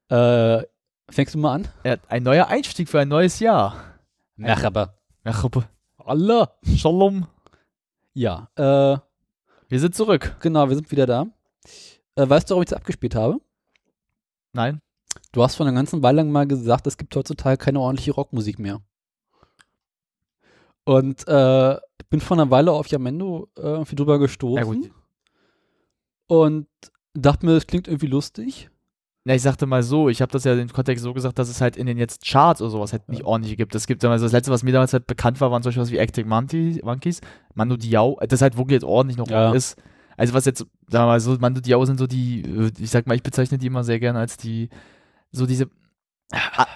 Äh, 0.07 0.63
fängst 1.09 1.35
du 1.35 1.39
mal 1.39 1.55
an? 1.55 1.67
Ja, 1.83 1.97
ein 2.07 2.23
neuer 2.23 2.47
Einstieg 2.47 2.87
für 2.87 3.01
ein 3.01 3.09
neues 3.09 3.41
Jahr. 3.41 3.75
Merhaba. 4.37 4.93
Merhaba. 5.25 5.67
Allah. 5.97 6.53
Shalom. 6.63 7.27
Ja, 8.13 8.47
äh, 8.55 8.97
Wir 9.67 9.79
sind 9.81 9.93
zurück. 9.93 10.37
genau, 10.39 10.69
wir 10.69 10.75
sind 10.77 10.89
wieder 10.89 11.05
da. 11.05 11.27
Äh, 12.15 12.29
weißt 12.29 12.49
du, 12.49 12.53
warum 12.53 12.63
ich 12.63 12.69
das 12.69 12.77
abgespielt 12.77 13.13
habe? 13.13 13.41
Nein? 14.53 14.79
Du 15.33 15.43
hast 15.43 15.55
vor 15.55 15.65
einer 15.65 15.75
ganzen 15.75 16.01
Weile 16.01 16.21
lang 16.21 16.31
mal 16.31 16.47
gesagt, 16.47 16.87
es 16.87 16.95
gibt 16.95 17.13
heutzutage 17.13 17.57
keine 17.57 17.81
ordentliche 17.81 18.13
Rockmusik 18.13 18.57
mehr. 18.57 18.79
Und 20.85 21.27
äh, 21.27 21.73
ich 21.73 22.07
bin 22.09 22.21
vor 22.21 22.37
einer 22.37 22.49
Weile 22.51 22.71
auf 22.71 22.87
Yamendo 22.87 23.49
äh, 23.57 23.63
irgendwie 23.63 23.97
drüber 23.97 24.17
gestoßen 24.17 24.57
Ja, 24.57 24.63
gut. 24.63 24.91
Und 26.27 26.67
dachte 27.13 27.45
mir, 27.45 27.53
das 27.53 27.67
klingt 27.67 27.87
irgendwie 27.87 28.07
lustig. 28.07 28.69
Na, 29.27 29.33
ich 29.33 29.41
sagte 29.41 29.65
mal 29.65 29.81
so, 29.81 30.07
ich 30.09 30.21
habe 30.21 30.31
das 30.31 30.43
ja 30.43 30.53
im 30.53 30.69
Kontext 30.71 31.03
so 31.03 31.11
gesagt, 31.13 31.39
dass 31.39 31.49
es 31.49 31.59
halt 31.59 31.77
in 31.77 31.87
den 31.87 31.97
jetzt 31.97 32.23
Charts 32.23 32.61
oder 32.61 32.69
sowas 32.69 32.91
halt 32.93 33.09
nicht 33.09 33.23
ordentlich 33.23 33.57
gibt. 33.57 33.73
Es 33.73 33.87
gibt 33.87 34.03
ja 34.03 34.11
also 34.11 34.23
das 34.25 34.31
letzte, 34.31 34.51
was 34.51 34.61
mir 34.61 34.71
damals 34.71 34.93
halt 34.93 35.07
bekannt 35.07 35.41
war, 35.41 35.49
waren 35.49 35.63
solche 35.63 35.79
was 35.79 35.89
wie 35.89 35.97
Acting 35.97 36.27
Monkey, 36.27 36.79
Monkeys, 36.83 37.21
Mando 37.55 37.75
Diao, 37.75 38.19
das 38.27 38.41
halt 38.43 38.55
wirklich 38.55 38.75
jetzt 38.75 38.83
ordentlich 38.83 39.17
noch 39.17 39.27
Ja. 39.27 39.51
ist. 39.53 39.81
Also 40.15 40.33
was 40.35 40.45
jetzt, 40.45 40.59
sagen 40.59 41.05
wir 41.05 41.07
mal 41.07 41.19
so, 41.19 41.35
Mando 41.39 41.59
Diao 41.59 41.83
sind 41.85 41.97
so 41.97 42.05
die, 42.05 42.71
ich 42.79 42.91
sag 42.91 43.07
mal, 43.07 43.15
ich 43.15 43.23
bezeichne 43.23 43.57
die 43.57 43.65
immer 43.67 43.83
sehr 43.83 43.99
gerne 43.99 44.19
als 44.19 44.37
die, 44.37 44.69
so 45.31 45.47
diese 45.47 45.69
ah, 46.31 46.67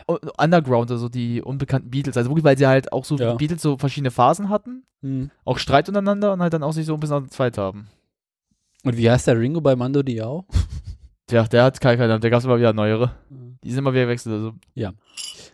Underground, 0.42 0.90
also 0.90 1.08
die 1.08 1.44
unbekannten 1.44 1.92
Beatles. 1.92 2.18
Also 2.18 2.32
wirklich, 2.32 2.44
weil 2.44 2.58
sie 2.58 2.66
halt 2.68 2.92
auch 2.92 3.06
so 3.06 3.16
Ja. 3.16 3.32
die 3.34 3.38
Beatles 3.38 3.62
so 3.62 3.78
verschiedene 3.78 4.10
Phasen 4.12 4.50
hatten, 4.50 4.84
Hm. 5.04 5.30
auch 5.46 5.60
Streit 5.60 5.88
untereinander 5.88 6.34
und 6.34 6.42
halt 6.42 6.54
dann 6.54 6.64
auch 6.64 6.74
sich 6.74 6.88
so 6.88 6.96
ein 6.96 7.00
bisschen 7.00 7.30
an 7.38 7.52
haben. 7.58 7.88
Und 8.84 8.98
wie 8.98 9.10
heißt 9.10 9.28
der 9.28 9.38
Ringo 9.38 9.62
bei 9.62 9.76
Mando 9.76 10.04
Diao? 10.04 10.46
Tja, 11.28 11.44
der 11.44 11.64
hat 11.64 11.80
keine, 11.80 11.98
keine 11.98 12.20
der 12.20 12.30
gab 12.30 12.40
es 12.40 12.46
immer 12.46 12.58
wieder 12.58 12.74
neuere. 12.74 13.12
Die 13.64 13.70
sind 13.70 13.80
immer 13.80 13.94
wieder 13.94 14.06
gewechselt. 14.06 14.34
Also. 14.34 14.54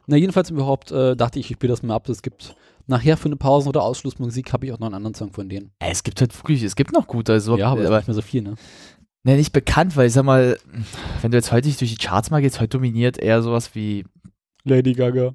Na, 0.08 0.16
jedenfalls 0.16 0.50
überhaupt 0.52 0.92
äh, 0.92 1.16
dachte 1.16 1.40
ich, 1.40 1.50
ich 1.50 1.58
spiele 1.58 1.72
das 1.72 1.84
mal 1.84 1.96
ab. 1.96 2.08
Es 2.08 2.22
gibt 2.22 2.56
nachher 2.88 3.18
für 3.18 3.26
eine 3.26 3.36
Pause 3.36 3.70
oder 3.70 3.82
Ausschlussmusik 3.82 4.54
habe 4.54 4.66
ich 4.68 4.72
auch 4.72 4.80
noch 4.80 4.86
einen 4.86 4.96
anderen 4.96 5.16
Song 5.16 5.34
von 5.34 5.50
denen. 5.50 5.72
Äh, 5.80 5.90
Es 5.92 6.04
gibt 6.04 6.22
halt 6.22 6.38
wirklich, 6.38 6.62
es 6.64 6.76
gibt 6.76 6.94
noch 6.94 7.08
gute, 7.08 7.34
also 7.34 7.58
ja, 7.58 7.70
aber, 7.70 7.86
aber 7.86 7.98
nicht 7.98 8.08
mehr 8.08 8.14
so 8.16 8.22
viel, 8.22 8.44
ne? 8.44 8.56
ne, 9.24 9.36
nicht 9.36 9.52
bekannt, 9.54 9.98
weil 9.98 10.08
ich 10.08 10.14
sag 10.14 10.24
mal, 10.24 10.60
wenn 11.22 11.32
du 11.32 11.38
jetzt 11.38 11.52
heute 11.52 11.68
durch 11.68 11.96
die 11.96 11.98
Charts 11.98 12.30
mal 12.30 12.42
gehst, 12.42 12.60
heute 12.62 12.78
dominiert 12.78 13.18
eher 13.18 13.42
sowas 13.42 13.74
wie, 13.74 14.06
Lady 14.64 14.94
Gaga. 14.94 15.34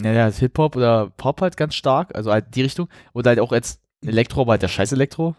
naja, 0.00 0.30
Hip-Hop 0.30 0.76
oder 0.76 1.10
Pop 1.16 1.40
halt 1.40 1.56
ganz 1.56 1.74
stark, 1.74 2.14
also 2.14 2.30
halt 2.30 2.54
die 2.54 2.62
Richtung, 2.62 2.88
oder 3.12 3.30
halt 3.30 3.40
auch 3.40 3.52
jetzt 3.52 3.80
Elektro, 4.06 4.42
aber 4.42 4.52
halt 4.52 4.62
der 4.62 4.68
scheiß 4.68 4.92
Elektro. 4.92 5.34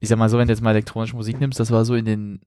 Ich 0.00 0.08
sag 0.08 0.18
mal 0.18 0.28
so, 0.28 0.38
wenn 0.38 0.46
du 0.48 0.52
jetzt 0.52 0.62
mal 0.62 0.70
elektronische 0.70 1.16
Musik 1.16 1.40
nimmst, 1.40 1.58
das 1.60 1.70
war 1.70 1.84
so 1.84 1.94
in 1.94 2.04
den, 2.04 2.40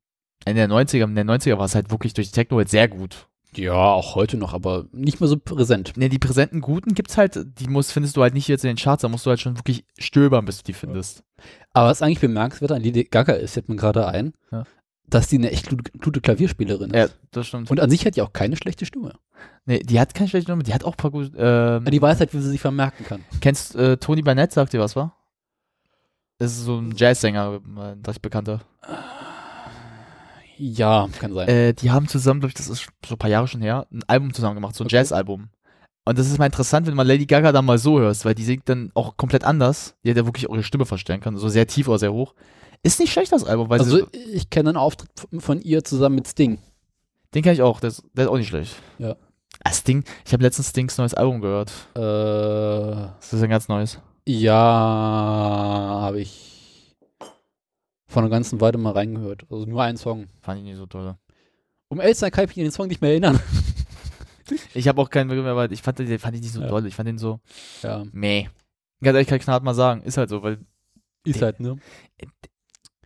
in 0.45 0.55
der 0.55 0.69
90er, 0.69 1.03
in 1.03 1.15
der 1.15 1.25
90er 1.25 1.57
war 1.57 1.65
es 1.65 1.75
halt 1.75 1.91
wirklich 1.91 2.13
durch 2.13 2.31
Techno 2.31 2.59
jetzt 2.59 2.71
sehr 2.71 2.87
gut. 2.87 3.27
Ja, 3.53 3.73
auch 3.73 4.15
heute 4.15 4.37
noch, 4.37 4.53
aber 4.53 4.85
nicht 4.93 5.19
mehr 5.19 5.27
so 5.27 5.35
präsent. 5.37 5.97
Ne, 5.97 6.07
die 6.07 6.19
präsenten 6.19 6.61
Guten 6.61 6.93
gibt's 6.93 7.17
halt, 7.17 7.37
die 7.59 7.67
muss, 7.67 7.91
findest 7.91 8.15
du 8.15 8.21
halt 8.21 8.33
nicht 8.33 8.47
jetzt 8.47 8.63
in 8.63 8.69
den 8.69 8.77
Charts, 8.77 9.01
da 9.01 9.09
musst 9.09 9.25
du 9.25 9.29
halt 9.29 9.41
schon 9.41 9.57
wirklich 9.57 9.83
stöbern, 9.99 10.45
bis 10.45 10.59
du 10.59 10.63
die 10.63 10.73
findest. 10.73 11.23
Aber 11.73 11.89
was 11.89 12.01
eigentlich 12.01 12.21
bemerkenswert 12.21 12.71
an 12.71 12.81
Lady 12.81 13.03
Gaga 13.03 13.33
ist, 13.33 13.53
fällt 13.55 13.67
mir 13.67 13.75
gerade 13.75 14.07
ein, 14.07 14.31
Ja. 14.53 14.63
dass 15.09 15.27
die 15.27 15.35
eine 15.37 15.51
echt 15.51 15.67
gute, 16.01 16.21
Klavierspielerin 16.21 16.91
ist. 16.91 16.95
Ja, 16.95 17.07
das 17.31 17.47
stimmt. 17.47 17.69
Und 17.69 17.81
an 17.81 17.89
sich 17.89 18.05
hat 18.05 18.15
die 18.15 18.21
auch 18.21 18.31
keine 18.31 18.55
schlechte 18.55 18.85
Stimme. 18.85 19.15
Nee, 19.65 19.79
die 19.79 19.99
hat 19.99 20.13
keine 20.13 20.29
schlechte 20.29 20.49
Nummer, 20.51 20.63
die 20.63 20.73
hat 20.73 20.85
auch 20.85 20.93
ein 20.93 20.97
paar 20.97 21.11
gute. 21.11 21.31
Ähm, 21.37 21.83
Die 21.91 22.01
weiß 22.01 22.21
halt, 22.21 22.33
wie 22.33 22.39
sie 22.39 22.49
sich 22.51 22.61
vermerken 22.61 23.05
kann. 23.05 23.25
kennst 23.41 23.75
äh, 23.75 23.97
Tony 23.97 24.21
Barnett, 24.21 24.53
sagt 24.53 24.71
dir 24.71 24.79
was, 24.79 24.95
wa? 24.95 25.13
Das 26.41 26.53
ist 26.53 26.63
so 26.65 26.77
ein 26.79 26.93
Jazzsänger, 26.95 27.59
äh, 27.77 27.79
ein 27.91 28.01
recht 28.05 28.19
bekannter. 28.23 28.61
Ja, 30.57 31.07
kann 31.19 31.33
sein. 31.33 31.47
Äh, 31.47 31.73
die 31.73 31.91
haben 31.91 32.07
zusammen, 32.07 32.39
glaube 32.39 32.49
ich, 32.49 32.55
das 32.55 32.67
ist 32.67 32.87
so 33.05 33.13
ein 33.13 33.17
paar 33.19 33.29
Jahre 33.29 33.47
schon 33.47 33.61
her, 33.61 33.85
ein 33.91 34.01
Album 34.07 34.33
zusammen 34.33 34.55
gemacht, 34.55 34.73
so 34.75 34.83
ein 34.83 34.87
Okay. 34.87 34.95
Jazzalbum. 34.95 35.49
Und 36.03 36.17
das 36.17 36.25
ist 36.27 36.39
mal 36.39 36.47
interessant, 36.47 36.87
wenn 36.87 36.95
man 36.95 37.05
Lady 37.05 37.27
Gaga 37.27 37.51
dann 37.51 37.65
mal 37.65 37.77
so 37.77 37.99
hörst, 37.99 38.25
weil 38.25 38.33
die 38.33 38.43
singt 38.43 38.67
dann 38.69 38.89
auch 38.95 39.17
komplett 39.17 39.43
anders. 39.43 39.93
Die 40.03 40.09
hat 40.09 40.17
ja 40.17 40.25
wirklich 40.25 40.49
auch 40.49 40.53
ihre 40.53 40.63
Stimme 40.63 40.87
verstellen 40.87 41.19
kann, 41.21 41.37
so 41.37 41.47
sehr 41.47 41.67
tief 41.67 41.87
oder 41.87 41.99
sehr 41.99 42.11
hoch. 42.11 42.33
Ist 42.81 42.99
nicht 42.99 43.13
schlecht, 43.13 43.31
das 43.31 43.43
Album, 43.43 43.69
weil 43.69 43.79
also, 43.79 43.97
sie, 43.97 44.05
ich 44.33 44.49
kenne 44.49 44.69
einen 44.69 44.77
Auftritt 44.77 45.11
von 45.37 45.61
ihr 45.61 45.83
zusammen 45.83 46.15
mit 46.15 46.27
Sting. 46.27 46.57
den 47.35 47.43
kann 47.43 47.53
ich 47.53 47.61
auch, 47.61 47.79
der 47.79 47.89
ist, 47.89 48.03
der 48.15 48.25
ist 48.25 48.31
auch 48.31 48.37
nicht 48.37 48.47
schlecht. 48.47 48.75
Ja. 48.97 49.15
Ah, 49.63 49.71
Sting, 49.71 50.03
ich 50.25 50.33
habe 50.33 50.41
letztens 50.41 50.69
Stings 50.69 50.97
neues 50.97 51.13
Album 51.13 51.39
gehört. 51.41 51.71
Äh, 51.93 51.99
Das 53.19 53.31
ist 53.31 53.43
ein 53.43 53.49
ganz 53.51 53.67
neues. 53.67 53.99
Ja, 54.27 54.53
habe 56.01 56.21
ich 56.21 56.95
vor 58.07 58.21
einer 58.21 58.29
ganzen 58.29 58.59
Weile 58.61 58.77
mal 58.77 58.93
reingehört. 58.93 59.45
Also 59.49 59.65
nur 59.65 59.81
einen 59.81 59.97
Song. 59.97 60.27
Fand 60.41 60.59
ich 60.59 60.65
nicht 60.65 60.77
so 60.77 60.85
toll. 60.85 61.15
Um 61.89 61.99
ehrlich 61.99 62.15
zu 62.15 62.21
sein, 62.21 62.31
kann 62.31 62.43
ich 62.45 62.49
mich 62.49 62.57
an 62.57 62.63
den 62.65 62.71
Song 62.71 62.87
nicht 62.87 63.01
mehr 63.01 63.11
erinnern. 63.11 63.39
Ich 64.73 64.85
habe 64.89 65.01
auch 65.01 65.09
keinen 65.09 65.29
mehr, 65.29 65.45
aber 65.45 65.71
ich 65.71 65.81
fand 65.81 65.97
den, 65.99 66.07
den 66.07 66.19
fand 66.19 66.35
ich 66.35 66.41
nicht 66.41 66.51
so 66.51 66.59
Ja. 66.59 66.67
toll. 66.67 66.85
Ich 66.85 66.93
fand 66.93 67.07
den 67.07 67.17
so, 67.17 67.39
ja, 67.83 68.03
meh. 68.11 68.49
Ganz 69.01 69.13
ehrlich, 69.15 69.27
kann 69.29 69.37
ich 69.37 69.43
knallhart 69.45 69.63
mal 69.63 69.73
sagen. 69.73 70.01
Ist 70.01 70.17
halt 70.17 70.29
so, 70.29 70.43
weil. 70.43 70.57
ist 71.23 71.41
halt, 71.41 71.61
ne? 71.61 71.77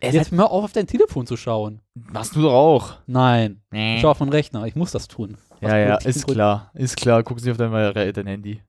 Er 0.00 0.12
Jetzt 0.12 0.32
hör 0.32 0.50
auf, 0.50 0.64
auf 0.64 0.72
dein 0.72 0.88
Telefon 0.88 1.24
zu 1.24 1.36
schauen. 1.36 1.82
halt, 1.94 2.12
machst 2.12 2.34
du 2.34 2.42
doch 2.42 2.52
auch. 2.52 2.94
Nein, 3.06 3.62
Nee. 3.70 3.94
ich 3.94 4.00
schau 4.00 4.10
auf 4.10 4.18
meinen 4.18 4.30
Rechner. 4.30 4.64
Ich 4.66 4.74
muss 4.74 4.90
das 4.90 5.06
tun. 5.06 5.36
Ja, 5.60 5.78
ja, 5.78 5.94
ist 5.98 6.24
Gründen. 6.24 6.32
klar. 6.32 6.70
Ist 6.74 6.96
klar. 6.96 7.22
Guck 7.22 7.36
nicht 7.36 7.48
auf 7.48 7.58
dein, 7.58 8.12
dein 8.12 8.26
Handy. 8.26 8.60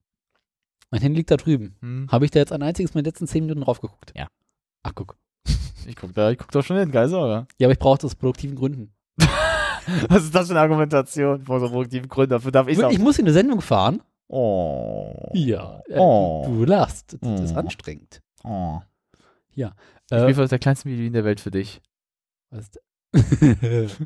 Mein 0.90 1.00
Handy 1.02 1.18
liegt 1.18 1.30
da 1.30 1.36
drüben. 1.36 1.76
Hm? 1.80 2.08
Habe 2.10 2.24
ich 2.24 2.30
da 2.30 2.38
jetzt 2.38 2.52
ein 2.52 2.62
einziges 2.62 2.94
Mal 2.94 3.00
in 3.00 3.04
den 3.04 3.10
letzten 3.10 3.26
10 3.26 3.44
Minuten 3.44 3.60
drauf 3.62 3.80
geguckt? 3.80 4.12
Ja. 4.16 4.28
Ach, 4.82 4.92
guck. 4.94 5.16
Ich 5.86 5.96
guck 5.96 6.12
da, 6.14 6.30
ich 6.30 6.38
guck 6.38 6.50
doch 6.52 6.62
schon 6.64 6.76
hin, 6.78 6.90
geil 6.90 7.08
Sorge. 7.08 7.46
Ja, 7.58 7.66
aber 7.66 7.72
ich 7.72 7.78
brauche 7.78 7.96
das 7.98 8.06
aus 8.06 8.14
produktiven 8.14 8.56
Gründen. 8.56 8.92
Was 10.08 10.24
ist 10.24 10.34
das 10.34 10.48
für 10.48 10.52
eine 10.52 10.60
Argumentation? 10.60 11.44
Vor 11.44 11.60
so 11.60 11.68
produktiven 11.68 12.08
Gründen. 12.08 12.30
Dafür 12.30 12.52
darf 12.52 12.68
ich. 12.68 12.78
Ich 12.78 12.98
muss 12.98 13.18
in 13.18 13.24
eine 13.24 13.32
Sendung 13.32 13.60
fahren. 13.62 14.02
Oh. 14.28 15.30
Ja. 15.32 15.80
Äh, 15.88 15.98
Oh. 15.98 16.44
Du, 16.46 16.56
du 16.58 16.64
lachst. 16.70 17.16
Das 17.20 17.40
ist 17.40 17.54
Oh. 17.54 17.58
anstrengend. 17.58 18.20
Oh. 18.44 18.80
Ja. 19.54 19.72
Ich 20.10 20.16
Äh, 20.16 20.34
für 20.34 20.46
der 20.46 20.58
kleinste 20.58 20.88
Violin 20.90 21.12
der 21.14 21.24
Welt 21.24 21.40
für 21.40 21.50
dich. 21.50 21.80
was 22.50 22.70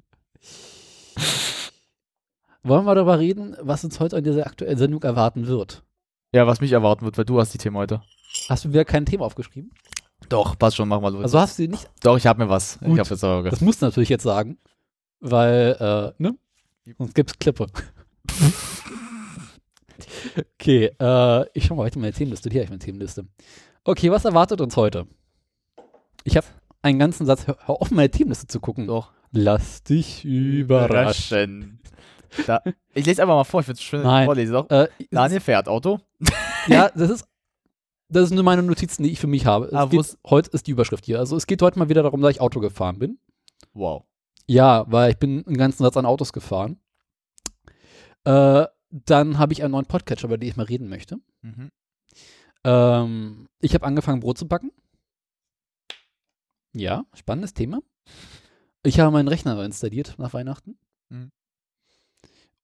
Wollen 2.64 2.84
wir 2.86 2.94
darüber 2.94 3.18
reden, 3.18 3.56
was 3.60 3.82
uns 3.84 3.98
heute 3.98 4.16
in 4.18 4.24
dieser 4.24 4.46
aktuellen 4.46 4.78
Sendung 4.78 5.02
erwarten 5.02 5.48
wird? 5.48 5.82
Ja, 6.34 6.46
was 6.46 6.60
mich 6.62 6.72
erwarten 6.72 7.04
wird, 7.04 7.18
weil 7.18 7.26
du 7.26 7.38
hast 7.38 7.52
die 7.52 7.58
Themen 7.58 7.76
heute. 7.76 8.02
Hast 8.48 8.64
du 8.64 8.70
wieder 8.70 8.86
kein 8.86 9.04
Thema 9.04 9.26
aufgeschrieben? 9.26 9.70
Doch, 10.30 10.58
passt 10.58 10.76
schon, 10.76 10.88
mach 10.88 11.00
mal 11.00 11.12
los. 11.12 11.24
Also 11.24 11.38
hast 11.38 11.58
du 11.58 11.68
nicht. 11.68 11.90
Doch, 12.02 12.16
ich 12.16 12.26
habe 12.26 12.42
mir 12.42 12.48
was. 12.48 12.78
Gut. 12.80 12.94
Ich 12.94 12.98
habe 12.98 13.16
Sorge. 13.16 13.50
Das 13.50 13.60
musst 13.60 13.82
du 13.82 13.86
natürlich 13.86 14.08
jetzt 14.08 14.22
sagen, 14.22 14.56
weil, 15.20 15.76
äh, 15.78 16.22
ne? 16.22 16.34
Sonst 16.96 17.14
gibt's 17.14 17.38
Klippe. 17.38 17.66
okay, 20.54 20.90
äh, 20.98 21.44
ich 21.52 21.66
schau 21.66 21.74
mal 21.74 21.84
heute 21.84 21.98
meine 21.98 22.14
Themenliste. 22.14 22.48
Hier 22.48 22.60
habe 22.60 22.64
ich 22.64 22.70
meine 22.70 22.78
Themenliste. 22.78 23.26
Okay, 23.84 24.10
was 24.10 24.24
erwartet 24.24 24.62
uns 24.62 24.76
heute? 24.76 25.06
Ich 26.24 26.36
habe 26.36 26.46
einen 26.80 26.98
ganzen 26.98 27.26
Satz. 27.26 27.46
Hör, 27.46 27.58
hör 27.66 27.82
auf, 27.82 27.90
meine 27.90 28.10
Themenliste 28.10 28.46
zu 28.46 28.58
gucken. 28.58 28.86
Doch. 28.86 29.12
Lass 29.32 29.82
dich 29.82 30.24
überraschen. 30.24 31.81
Da, 32.46 32.62
ich 32.94 33.04
lese 33.06 33.22
einfach 33.22 33.34
mal 33.34 33.44
vor, 33.44 33.60
ich 33.60 33.66
würde 33.68 33.76
es 33.78 33.82
schön 33.82 34.02
Nein. 34.02 34.24
vorlesen. 34.26 34.52
Doch. 34.54 34.70
Äh, 34.70 34.88
Daniel 35.10 35.40
fährt 35.40 35.68
Auto. 35.68 36.00
Ja, 36.66 36.88
das 36.90 37.10
ist, 37.10 37.28
das 38.08 38.28
sind 38.28 38.36
nur 38.36 38.44
meine 38.44 38.62
Notizen, 38.62 39.02
die 39.02 39.10
ich 39.10 39.20
für 39.20 39.26
mich 39.26 39.46
habe. 39.46 39.68
Ah, 39.72 39.86
geht, 39.86 40.00
ist- 40.00 40.18
heute 40.26 40.50
ist 40.50 40.66
die 40.66 40.70
Überschrift 40.70 41.04
hier. 41.04 41.18
Also 41.18 41.36
es 41.36 41.46
geht 41.46 41.60
heute 41.62 41.78
mal 41.78 41.88
wieder 41.88 42.02
darum, 42.02 42.20
dass 42.22 42.30
ich 42.32 42.40
Auto 42.40 42.60
gefahren 42.60 42.98
bin. 42.98 43.18
Wow. 43.74 44.04
Ja, 44.46 44.84
weil 44.90 45.10
ich 45.12 45.18
bin 45.18 45.44
einen 45.46 45.56
ganzen 45.56 45.82
Satz 45.82 45.96
an 45.96 46.06
Autos 46.06 46.32
gefahren. 46.32 46.80
Äh, 48.24 48.66
dann 48.90 49.38
habe 49.38 49.52
ich 49.52 49.62
einen 49.62 49.72
neuen 49.72 49.86
Podcatcher, 49.86 50.26
über 50.26 50.38
den 50.38 50.48
ich 50.48 50.56
mal 50.56 50.66
reden 50.66 50.88
möchte. 50.88 51.18
Mhm. 51.42 51.70
Ähm, 52.64 53.48
ich 53.60 53.74
habe 53.74 53.86
angefangen, 53.86 54.20
Brot 54.20 54.38
zu 54.38 54.46
backen. 54.46 54.70
Ja, 56.74 57.04
spannendes 57.14 57.54
Thema. 57.54 57.80
Ich 58.82 58.98
habe 59.00 59.10
meinen 59.12 59.28
Rechner 59.28 59.62
installiert 59.64 60.14
nach 60.18 60.32
Weihnachten. 60.32 60.78
Mhm. 61.08 61.30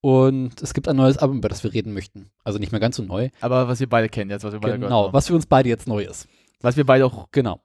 Und 0.00 0.62
es 0.62 0.75
gibt 0.75 0.88
ein 0.88 0.97
neues 0.97 1.19
Album, 1.19 1.38
über 1.38 1.49
das 1.49 1.64
wir 1.64 1.73
reden 1.73 1.93
möchten. 1.93 2.31
Also 2.45 2.59
nicht 2.59 2.71
mehr 2.71 2.81
ganz 2.81 2.97
so 2.97 3.02
neu. 3.02 3.31
Aber 3.40 3.67
was 3.69 3.81
wir 3.81 3.88
beide 3.88 4.09
kennen 4.09 4.31
jetzt, 4.31 4.45
was 4.45 4.52
wir 4.52 4.61
beide 4.61 4.78
Genau, 4.78 5.12
was 5.12 5.26
für 5.26 5.35
uns 5.35 5.47
beide 5.47 5.69
jetzt 5.69 5.88
neu 5.88 6.05
ist. 6.05 6.28
Was 6.61 6.76
wir 6.76 6.87
beide 6.87 7.05
auch 7.07 7.28
Genau. 7.33 7.61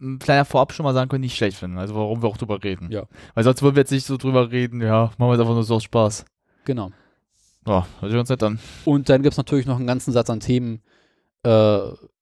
ein 0.00 0.18
kleiner 0.18 0.44
Vorab 0.44 0.72
schon 0.72 0.84
mal 0.84 0.94
sagen 0.94 1.08
können, 1.08 1.20
nicht 1.22 1.36
schlecht 1.36 1.58
finden. 1.58 1.78
Also 1.78 1.94
warum 1.94 2.22
wir 2.22 2.28
auch 2.28 2.36
drüber 2.38 2.62
reden. 2.62 2.90
Ja. 2.90 3.04
Weil 3.34 3.44
sonst 3.44 3.62
würden 3.62 3.76
wir 3.76 3.82
jetzt 3.82 3.90
nicht 3.92 4.06
so 4.06 4.16
drüber 4.16 4.50
reden, 4.50 4.80
ja, 4.80 5.12
machen 5.18 5.28
wir 5.28 5.32
jetzt 5.32 5.40
einfach 5.40 5.54
nur 5.54 5.62
so 5.62 5.76
aus 5.76 5.84
Spaß. 5.84 6.24
Genau. 6.64 6.90
Ja, 7.66 7.86
hört 8.00 8.10
sich 8.10 8.20
uns 8.20 8.28
nett 8.28 8.42
an. 8.42 8.58
Und 8.84 9.08
dann 9.08 9.22
gibt 9.22 9.32
es 9.32 9.38
natürlich 9.38 9.66
noch 9.66 9.76
einen 9.76 9.86
ganzen 9.86 10.12
Satz 10.12 10.28
an 10.30 10.40
Themen, 10.40 10.82
äh, 11.44 11.78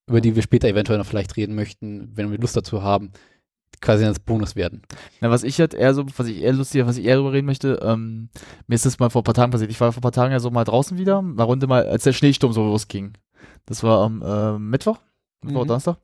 über 0.06 0.20
die 0.20 0.34
wir 0.34 0.42
später 0.42 0.68
eventuell 0.68 0.98
noch 0.98 1.06
vielleicht 1.06 1.36
reden 1.36 1.54
möchten, 1.54 2.10
wenn 2.16 2.30
wir 2.30 2.38
Lust 2.38 2.56
dazu 2.56 2.82
haben, 2.82 3.12
quasi 3.80 4.04
als 4.04 4.20
Bonus 4.20 4.54
werden. 4.56 4.82
Na, 5.20 5.30
was 5.30 5.42
ich 5.42 5.58
halt 5.58 5.74
eher 5.74 5.94
so, 5.94 6.04
was 6.16 6.26
ich 6.26 6.40
eher 6.42 6.52
lustig, 6.52 6.86
was 6.86 6.96
ich 6.98 7.04
eher 7.04 7.16
drüber 7.16 7.32
reden 7.32 7.46
möchte, 7.46 7.80
ähm, 7.82 8.28
mir 8.66 8.74
ist 8.74 8.86
das 8.86 8.98
mal 8.98 9.10
vor 9.10 9.22
ein 9.22 9.24
paar 9.24 9.34
Tagen 9.34 9.50
passiert. 9.52 9.70
Ich 9.70 9.80
war 9.80 9.92
vor 9.92 10.00
ein 10.00 10.02
paar 10.02 10.12
Tagen 10.12 10.32
ja 10.32 10.40
so 10.40 10.50
mal 10.50 10.64
draußen 10.64 10.98
wieder, 10.98 11.18
eine 11.18 11.42
Runde 11.42 11.66
mal, 11.66 11.86
als 11.86 12.04
der 12.04 12.12
Schneesturm 12.12 12.52
so 12.52 12.62
losging. 12.64 13.12
Das 13.66 13.82
war 13.82 14.02
am 14.04 14.22
äh, 14.22 14.58
Mittwoch, 14.58 14.98
Mittwoch, 15.42 15.62
Mhm. 15.64 15.68
Donnerstag. 15.68 15.96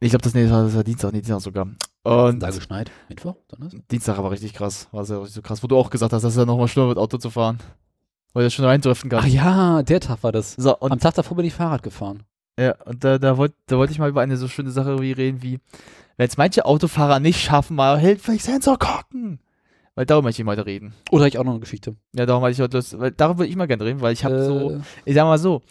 Ich 0.00 0.10
glaube, 0.10 0.22
das, 0.22 0.32
nee, 0.34 0.44
das 0.44 0.52
war, 0.52 0.62
das 0.64 0.74
war 0.76 0.84
Dienstag, 0.84 1.12
nee, 1.12 1.20
Dienstag 1.20 1.40
sogar. 1.40 1.66
Und 2.04 2.40
Da 2.40 2.50
geschneit. 2.50 2.90
Mittwoch? 3.08 3.34
Donnerstag? 3.48 3.80
Dienstag 3.88 4.18
war 4.18 4.30
richtig 4.30 4.54
krass. 4.54 4.88
War 4.92 5.04
sehr 5.04 5.18
richtig 5.18 5.34
so 5.34 5.42
krass, 5.42 5.62
wo 5.62 5.66
du 5.66 5.76
auch 5.76 5.90
gesagt 5.90 6.12
hast, 6.12 6.22
dass 6.22 6.32
es 6.34 6.38
ja 6.38 6.46
nochmal 6.46 6.68
schlimmer 6.68 6.88
wird, 6.88 6.98
Auto 6.98 7.18
zu 7.18 7.30
fahren. 7.30 7.58
Weil 8.32 8.44
du 8.44 8.50
schon 8.50 8.64
reindriften 8.64 9.10
Ach 9.14 9.20
kannst. 9.22 9.34
ja, 9.34 9.82
der 9.82 10.00
Tag 10.00 10.22
war 10.22 10.30
das. 10.32 10.52
So, 10.56 10.76
und 10.78 10.92
Am 10.92 11.00
Tag 11.00 11.14
davor 11.14 11.36
bin 11.36 11.46
ich 11.46 11.54
Fahrrad 11.54 11.82
gefahren. 11.82 12.22
Ja, 12.58 12.74
und 12.84 13.04
da, 13.04 13.18
da 13.18 13.36
wollte 13.36 13.54
da 13.66 13.76
wollt 13.78 13.90
ich 13.90 13.98
mal 13.98 14.08
über 14.08 14.20
eine 14.20 14.36
so 14.36 14.48
schöne 14.48 14.70
Sache 14.70 15.00
wie 15.00 15.12
reden, 15.12 15.42
wie, 15.42 15.60
wenn 16.16 16.26
es 16.28 16.36
manche 16.36 16.64
Autofahrer 16.64 17.20
nicht 17.20 17.40
schaffen, 17.40 17.76
mal 17.76 17.98
hilfreich 17.98 18.42
Sensor 18.42 18.78
gucken. 18.78 19.38
Weil 19.94 20.06
darum 20.06 20.24
möchte 20.24 20.42
ich 20.42 20.46
mal 20.46 20.56
heute 20.56 20.66
reden. 20.66 20.92
Oder 21.10 21.26
ich 21.26 21.38
auch 21.38 21.44
noch 21.44 21.52
eine 21.52 21.60
Geschichte. 21.60 21.96
Ja, 22.14 22.26
darum 22.26 22.42
hatte 22.42 22.52
ich 22.52 22.60
heute 22.60 22.76
Lust, 22.76 22.98
weil 22.98 23.12
darüber 23.12 23.40
würde 23.40 23.50
ich 23.50 23.56
mal 23.56 23.66
gerne 23.66 23.84
reden, 23.84 24.00
weil 24.00 24.12
ich 24.12 24.24
habe 24.24 24.44
so, 24.44 24.70
Äh, 24.70 24.80
ich 25.04 25.14
sag 25.14 25.24
mal 25.24 25.38
so, 25.38 25.62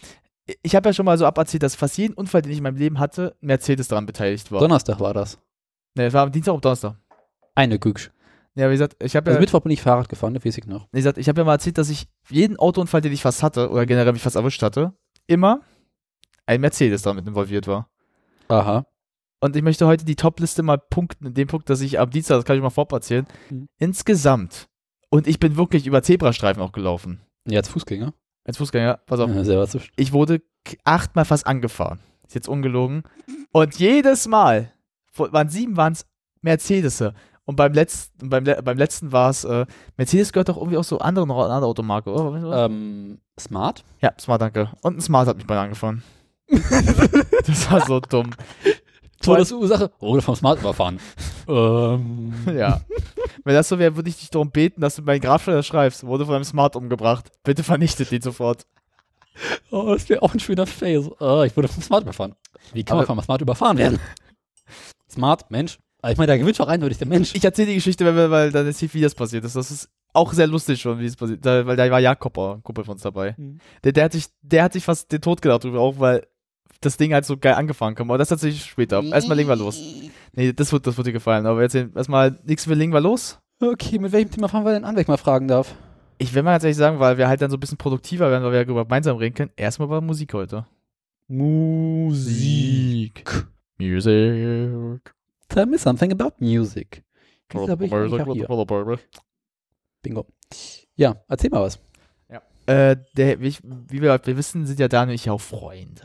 ich 0.62 0.76
habe 0.76 0.88
ja 0.90 0.94
schon 0.94 1.06
mal 1.06 1.18
so 1.18 1.26
aberzählt, 1.26 1.64
dass 1.64 1.76
fast 1.76 1.98
jeden 1.98 2.14
Unfall, 2.14 2.42
den 2.42 2.52
ich 2.52 2.58
in 2.60 2.64
meinem 2.64 2.78
Leben 2.78 3.00
hatte, 3.00 3.36
Mercedes 3.42 3.90
daran 3.90 4.06
beteiligt 4.06 4.50
war. 4.52 4.60
Donnerstag 4.62 5.00
war 5.00 5.14
das. 5.14 5.38
Ne, 5.96 6.06
es 6.06 6.14
war 6.14 6.24
am 6.24 6.32
Dienstag 6.32 6.54
und 6.54 6.64
Donnerstag. 6.64 6.96
Eine 7.56 7.80
Gügsch. 7.80 8.12
Ja, 8.56 8.70
wie 8.70 8.74
gesagt, 8.74 8.96
ich 9.04 9.16
habe 9.16 9.28
Also 9.28 9.38
ja, 9.38 9.42
Mittwoch 9.42 9.60
bin 9.62 9.72
ich 9.72 9.82
Fahrrad 9.82 10.10
gefahren, 10.10 10.34
das 10.34 10.46
weiß 10.46 10.58
ich 10.58 10.66
noch. 10.66 10.88
wie 10.92 10.98
gesagt, 10.98 11.18
ich 11.18 11.28
habe 11.28 11.42
ja 11.42 11.46
mal 11.46 11.54
erzählt, 11.54 11.78
dass 11.78 11.90
ich 11.90 12.08
jeden 12.30 12.58
Autounfall, 12.58 13.02
den 13.02 13.12
ich 13.12 13.22
fast 13.22 13.44
hatte, 13.44 13.70
oder 13.70 13.86
generell 13.86 14.14
mich 14.14 14.22
fast 14.22 14.36
erwischt 14.36 14.64
hatte, 14.64 14.94
immer 15.28 15.62
ein 16.48 16.62
Mercedes 16.62 17.04
damit 17.04 17.28
involviert 17.28 17.68
war. 17.68 17.90
Aha. 18.48 18.86
Und 19.40 19.56
ich 19.56 19.62
möchte 19.62 19.86
heute 19.86 20.04
die 20.06 20.16
Top-Liste 20.16 20.64
mal 20.64 20.78
punkten, 20.78 21.28
in 21.28 21.34
dem 21.36 21.48
Punkt, 21.48 21.70
dass 21.70 21.82
ich 21.82 22.00
am 22.00 22.10
Dienstag, 22.10 22.38
das 22.38 22.46
kann 22.46 22.56
ich 22.58 22.64
mal 22.64 22.86
erzählen, 22.92 23.28
Mhm. 23.52 23.68
insgesamt, 23.78 24.68
und 25.10 25.28
ich 25.28 25.40
bin 25.40 25.56
wirklich 25.58 25.86
über 25.86 26.02
Zebrastreifen 26.02 26.62
auch 26.64 26.72
gelaufen. 26.72 27.22
Ja, 27.48 27.60
als 27.60 27.70
Fußgänger. 27.70 28.14
Als 28.46 28.58
Fußgänger, 28.58 29.00
pass 29.06 29.20
auf, 29.20 29.30
Ja, 29.30 29.66
ich 29.96 30.12
wurde 30.14 30.42
achtmal 30.84 31.26
fast 31.26 31.46
angefahren. 31.46 32.00
Ist 32.26 32.36
jetzt 32.36 32.50
ungelogen. 32.50 33.04
Und 33.52 33.76
jedes 33.78 34.28
Mal, 34.28 34.72
waren 35.16 35.50
sieben 35.50 35.78
waren 35.78 35.94
es 35.94 36.06
Mercedes. 36.42 37.02
Und 37.46 37.56
beim 37.56 37.72
letzten, 37.74 38.30
beim, 38.30 38.44
beim 38.44 38.78
letzten 38.78 39.12
war 39.14 39.30
es, 39.30 39.46
äh, 39.46 39.66
Mercedes 39.96 40.34
gehört 40.34 40.50
doch 40.50 40.58
irgendwie 40.58 40.78
auch 40.78 40.84
so 40.84 41.00
anderen, 41.00 41.32
einer 41.32 41.40
anderen 41.44 41.64
Automarke, 41.64 42.12
oder? 42.12 42.66
Ähm, 42.66 43.20
Smart? 43.40 43.86
Ja, 44.02 44.12
Smart, 44.20 44.42
danke. 44.42 44.70
Und 44.82 44.98
ein 44.98 45.02
Smart 45.02 45.28
hat 45.28 45.38
mich 45.38 45.48
beinahe 45.48 45.64
angefahren. 45.66 46.04
Das 46.50 47.72
war 47.72 47.86
so 47.86 48.00
dumm. 48.00 48.32
Todesursache? 49.22 49.92
Wurde 50.00 50.22
vom 50.22 50.36
Smart 50.36 50.60
überfahren. 50.60 51.00
ähm. 51.48 52.34
Ja. 52.56 52.82
Wenn 53.44 53.56
das 53.56 53.68
so 53.68 53.80
wäre, 53.80 53.96
würde 53.96 54.10
ich 54.10 54.18
dich 54.20 54.30
darum 54.30 54.52
beten, 54.52 54.82
dass 54.82 54.96
du 54.96 55.02
meinen 55.02 55.22
Grabsteller 55.22 55.64
schreibst. 55.64 56.06
Wurde 56.06 56.26
von 56.26 56.36
einem 56.36 56.44
Smart 56.44 56.76
umgebracht. 56.76 57.32
Bitte 57.44 57.64
vernichtet 57.64 58.12
ihn 58.12 58.22
sofort. 58.22 58.66
Oh, 59.72 59.94
das 59.94 60.08
wäre 60.10 60.22
auch 60.22 60.34
ein 60.34 60.40
schöner 60.40 60.66
Fail. 60.68 61.10
Oh, 61.20 61.44
ich 61.46 61.56
wurde 61.58 61.68
vom 61.68 61.82
Smart 61.84 62.04
überfahren. 62.04 62.36
Wie 62.74 62.84
kann 62.84 62.98
Aber- 62.98 63.08
man 63.08 63.18
vom 63.18 63.24
Smart 63.26 63.42
überfahren 63.42 63.78
werden? 63.78 64.00
Smart, 65.10 65.50
Mensch. 65.52 65.80
Aber 66.02 66.12
ich 66.12 66.18
meine, 66.18 66.28
da 66.28 66.38
gewinnt 66.38 66.60
doch 66.60 66.68
eindeutig 66.68 66.98
der 67.00 67.08
Mensch. 67.08 67.34
Ich 67.34 67.44
erzähle 67.44 67.70
die 67.70 67.76
Geschichte, 67.76 68.06
weil, 68.06 68.16
wir- 68.16 68.32
weil 68.32 68.52
dann 68.52 68.66
erzählt, 68.68 68.94
wie 68.94 69.02
das 69.02 69.16
passiert 69.16 69.44
ist. 69.46 69.56
Das 69.56 69.72
ist 69.72 69.90
auch 70.14 70.32
sehr 70.34 70.48
lustig 70.48 70.80
schon, 70.82 71.00
wie 71.00 71.06
es 71.06 71.16
passiert 71.16 71.46
da, 71.46 71.66
Weil 71.66 71.76
da 71.76 71.90
war 71.90 72.00
Jakob, 72.00 72.38
ein 72.38 72.64
Kumpel 72.64 72.84
von 72.84 72.94
uns 72.94 73.02
dabei. 73.02 73.34
Mhm. 73.38 73.60
Der, 73.84 73.92
der, 73.94 74.04
hat 74.06 74.12
sich, 74.14 74.26
der 74.42 74.64
hat 74.64 74.74
sich 74.74 74.84
fast 74.84 75.12
den 75.12 75.22
Tod 75.22 75.42
gedacht 75.42 75.64
drüber, 75.64 75.80
auch 75.80 76.00
weil 76.00 76.26
das 76.82 76.98
Ding 76.98 77.14
halt 77.14 77.26
so 77.26 77.38
geil 77.38 77.54
angefangen 77.54 77.96
kam. 77.96 78.10
Aber 78.10 78.18
das 78.18 78.30
tatsächlich 78.30 78.64
später. 78.64 79.04
Erstmal 79.04 79.38
legen 79.38 79.50
wir 79.50 79.56
los. 79.56 79.82
Nee, 80.34 80.54
das 80.54 80.72
wird, 80.72 80.86
das 80.88 80.98
wird 80.98 81.08
dir 81.08 81.14
gefallen. 81.14 81.46
Aber 81.46 81.62
jetzt 81.62 81.76
erstmal 81.76 82.38
nichts, 82.46 82.68
wir 82.68 82.76
legen 82.76 82.94
wir 82.94 83.02
los. 83.02 83.40
Okay, 83.60 83.98
mit 84.00 84.12
welchem 84.12 84.32
Thema 84.32 84.48
fangen 84.50 84.66
wir 84.66 84.74
denn 84.74 84.84
an, 84.84 84.96
wenn 84.96 85.02
ich 85.02 85.08
mal 85.08 85.18
fragen 85.18 85.48
darf? 85.48 85.74
Ich 86.20 86.34
will 86.34 86.44
mal 86.44 86.54
ehrlich 86.54 86.78
sagen, 86.78 87.00
weil 87.00 87.18
wir 87.18 87.28
halt 87.28 87.42
dann 87.42 87.52
so 87.52 87.58
ein 87.58 87.60
bisschen 87.60 87.78
produktiver 87.78 88.30
werden, 88.30 88.44
weil 88.44 88.52
wir 88.52 88.60
ja 88.60 88.64
gemeinsam 88.64 89.18
reden 89.18 89.36
können. 89.36 89.52
Erstmal 89.56 89.88
über 89.88 90.02
Musik 90.02 90.34
heute. 90.34 90.66
Musik. 91.28 93.24
Music. 93.80 95.14
Tell 95.50 95.66
me 95.66 95.78
something 95.78 96.12
about 96.12 96.34
music. 96.40 97.04
Bingo. 100.02 100.26
Ja, 100.96 101.16
erzähl 101.28 101.50
mal 101.50 101.62
was. 101.62 101.80
Äh, 102.68 102.98
der, 103.16 103.40
wie, 103.42 103.56
wie 103.64 104.02
wir, 104.02 104.20
wir 104.24 104.38
wissen, 104.38 104.66
sind 104.66 104.80
ja 104.80 104.88
Daniel 104.88 105.14
und 105.14 105.16
ich 105.16 105.30
auch 105.30 105.42
Freunde. 105.42 106.04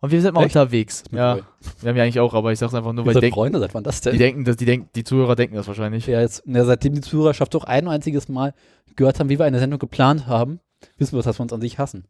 Und 0.00 0.10
wir 0.10 0.20
sind 0.20 0.34
mal 0.34 0.44
Echt? 0.44 0.56
unterwegs. 0.56 1.04
Ja, 1.12 1.34
Boy. 1.34 1.42
wir 1.80 1.88
haben 1.88 1.96
ja 1.96 2.02
eigentlich 2.02 2.20
auch, 2.20 2.34
aber 2.34 2.52
ich 2.52 2.58
sag's 2.58 2.74
einfach 2.74 2.92
nur, 2.92 3.04
Ihr 3.04 3.06
weil 3.06 3.14
die 3.14 3.20
denken, 3.20 3.34
Freunde, 3.34 3.60
seit 3.60 3.72
wann 3.72 3.84
das 3.84 4.00
die 4.00 4.10
denn? 4.10 4.18
denken, 4.18 4.44
dass 4.44 4.56
die 4.56 4.64
denken, 4.64 4.90
die 4.94 5.04
Zuhörer 5.04 5.36
denken 5.36 5.54
das 5.54 5.68
wahrscheinlich. 5.68 6.06
Ja, 6.06 6.20
jetzt, 6.20 6.42
ja, 6.44 6.64
seitdem 6.64 6.94
die 6.94 7.00
Zuhörerschaft 7.00 7.54
doch 7.54 7.64
ein 7.64 7.88
einziges 7.88 8.28
Mal 8.28 8.52
gehört 8.96 9.20
haben, 9.20 9.28
wie 9.28 9.38
wir 9.38 9.46
eine 9.46 9.58
Sendung 9.58 9.78
geplant 9.78 10.26
haben, 10.26 10.60
wissen 10.98 11.16
wir, 11.16 11.22
dass 11.22 11.38
wir 11.38 11.42
uns 11.42 11.52
an 11.52 11.60
sich 11.60 11.78
hassen. 11.78 12.04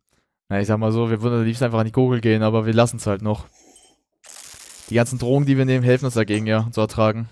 Na, 0.48 0.60
ich 0.60 0.66
sag 0.66 0.78
mal 0.78 0.90
so, 0.90 1.10
wir 1.10 1.22
würden 1.22 1.40
am 1.40 1.44
liebsten 1.44 1.64
einfach 1.64 1.78
an 1.78 1.86
die 1.86 1.92
Gurgel 1.92 2.20
gehen, 2.20 2.42
aber 2.42 2.66
wir 2.66 2.72
lassen 2.72 2.96
es 2.96 3.06
halt 3.06 3.22
noch. 3.22 3.46
Die 4.88 4.94
ganzen 4.94 5.18
Drogen, 5.18 5.46
die 5.46 5.56
wir 5.56 5.64
nehmen, 5.64 5.84
helfen 5.84 6.06
uns 6.06 6.14
dagegen, 6.14 6.46
ja, 6.46 6.68
zu 6.72 6.80
ertragen. 6.80 7.28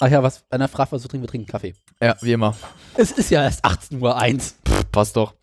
Ach 0.00 0.08
ja, 0.08 0.22
was, 0.22 0.44
einer 0.50 0.66
fragt, 0.66 0.92
was 0.92 1.02
wir 1.04 1.08
trinken, 1.08 1.24
wir 1.24 1.30
trinken 1.30 1.46
Kaffee. 1.46 1.74
Ja, 2.02 2.16
wie 2.20 2.32
immer. 2.32 2.56
Es 2.96 3.12
ist 3.12 3.30
ja 3.30 3.42
erst 3.44 3.64
18.01 3.64 4.00
Uhr. 4.00 4.40
Passt 4.92 5.16
doch. 5.16 5.34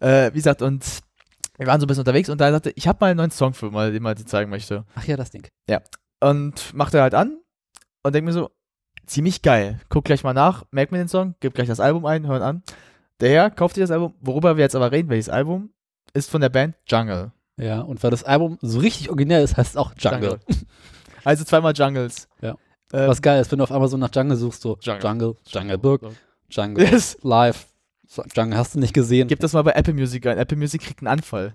Äh, 0.00 0.30
wie 0.32 0.38
gesagt, 0.38 0.62
und 0.62 0.84
wir 1.58 1.66
waren 1.66 1.80
so 1.80 1.84
ein 1.84 1.88
bisschen 1.88 2.02
unterwegs 2.02 2.28
und 2.28 2.40
da 2.40 2.50
sagte, 2.50 2.72
ich 2.74 2.88
habe 2.88 2.98
mal 3.00 3.08
einen 3.08 3.18
neuen 3.18 3.30
Song 3.30 3.52
für 3.54 3.70
mal, 3.70 3.92
den 3.92 4.02
mal 4.02 4.14
dir 4.14 4.24
zeigen 4.24 4.50
möchte. 4.50 4.84
Ach 4.94 5.04
ja, 5.04 5.16
das 5.16 5.30
Ding. 5.30 5.46
Und 6.20 6.74
macht 6.74 6.94
er 6.94 7.02
halt 7.02 7.14
an 7.14 7.38
und 8.02 8.14
denkt 8.14 8.26
mir 8.26 8.32
so, 8.32 8.50
ziemlich 9.06 9.42
geil. 9.42 9.80
Guck 9.88 10.04
gleich 10.04 10.22
mal 10.24 10.32
nach, 10.34 10.64
merk 10.70 10.92
mir 10.92 10.98
den 10.98 11.08
Song, 11.08 11.34
gib 11.40 11.54
gleich 11.54 11.68
das 11.68 11.80
Album 11.80 12.06
ein, 12.06 12.26
hören 12.26 12.42
an. 12.42 12.62
Der 13.20 13.30
Herr 13.30 13.50
kauft 13.50 13.74
sich 13.74 13.82
das 13.82 13.90
Album. 13.90 14.14
Worüber 14.20 14.56
wir 14.56 14.64
jetzt 14.64 14.74
aber 14.76 14.92
reden, 14.92 15.10
welches 15.10 15.28
Album, 15.28 15.70
ist 16.14 16.30
von 16.30 16.40
der 16.40 16.48
Band 16.48 16.76
Jungle. 16.86 17.32
Ja, 17.56 17.80
und 17.80 18.02
weil 18.02 18.10
das 18.10 18.24
Album 18.24 18.58
so 18.62 18.78
richtig 18.78 19.10
originell 19.10 19.44
ist, 19.44 19.56
heißt 19.56 19.70
es 19.70 19.76
auch 19.76 19.92
Jungle. 19.98 20.40
Also 21.24 21.44
zweimal 21.44 21.74
Jungles. 21.74 22.28
Ja. 22.40 22.56
Ähm, 22.92 23.08
Was 23.08 23.20
geil 23.20 23.40
ist, 23.40 23.52
wenn 23.52 23.58
du 23.58 23.64
auf 23.64 23.72
einmal 23.72 23.88
so 23.88 23.98
nach 23.98 24.08
Jungle 24.14 24.36
suchst, 24.36 24.62
so 24.62 24.78
Jungle. 24.80 25.02
Jungle, 25.02 25.36
Jungle 25.46 25.78
Book, 25.78 26.00
Jungle 26.48 26.90
Das, 26.90 27.18
Live. 27.22 27.66
So, 28.12 28.24
Jungle 28.34 28.58
hast 28.58 28.74
du 28.74 28.80
nicht 28.80 28.92
gesehen. 28.92 29.28
gib 29.28 29.38
das 29.38 29.52
mal 29.52 29.62
bei 29.62 29.70
Apple 29.72 29.94
Music 29.94 30.26
ein. 30.26 30.36
Apple 30.36 30.58
Music 30.58 30.82
kriegt 30.82 30.98
einen 31.00 31.06
Anfall. 31.06 31.54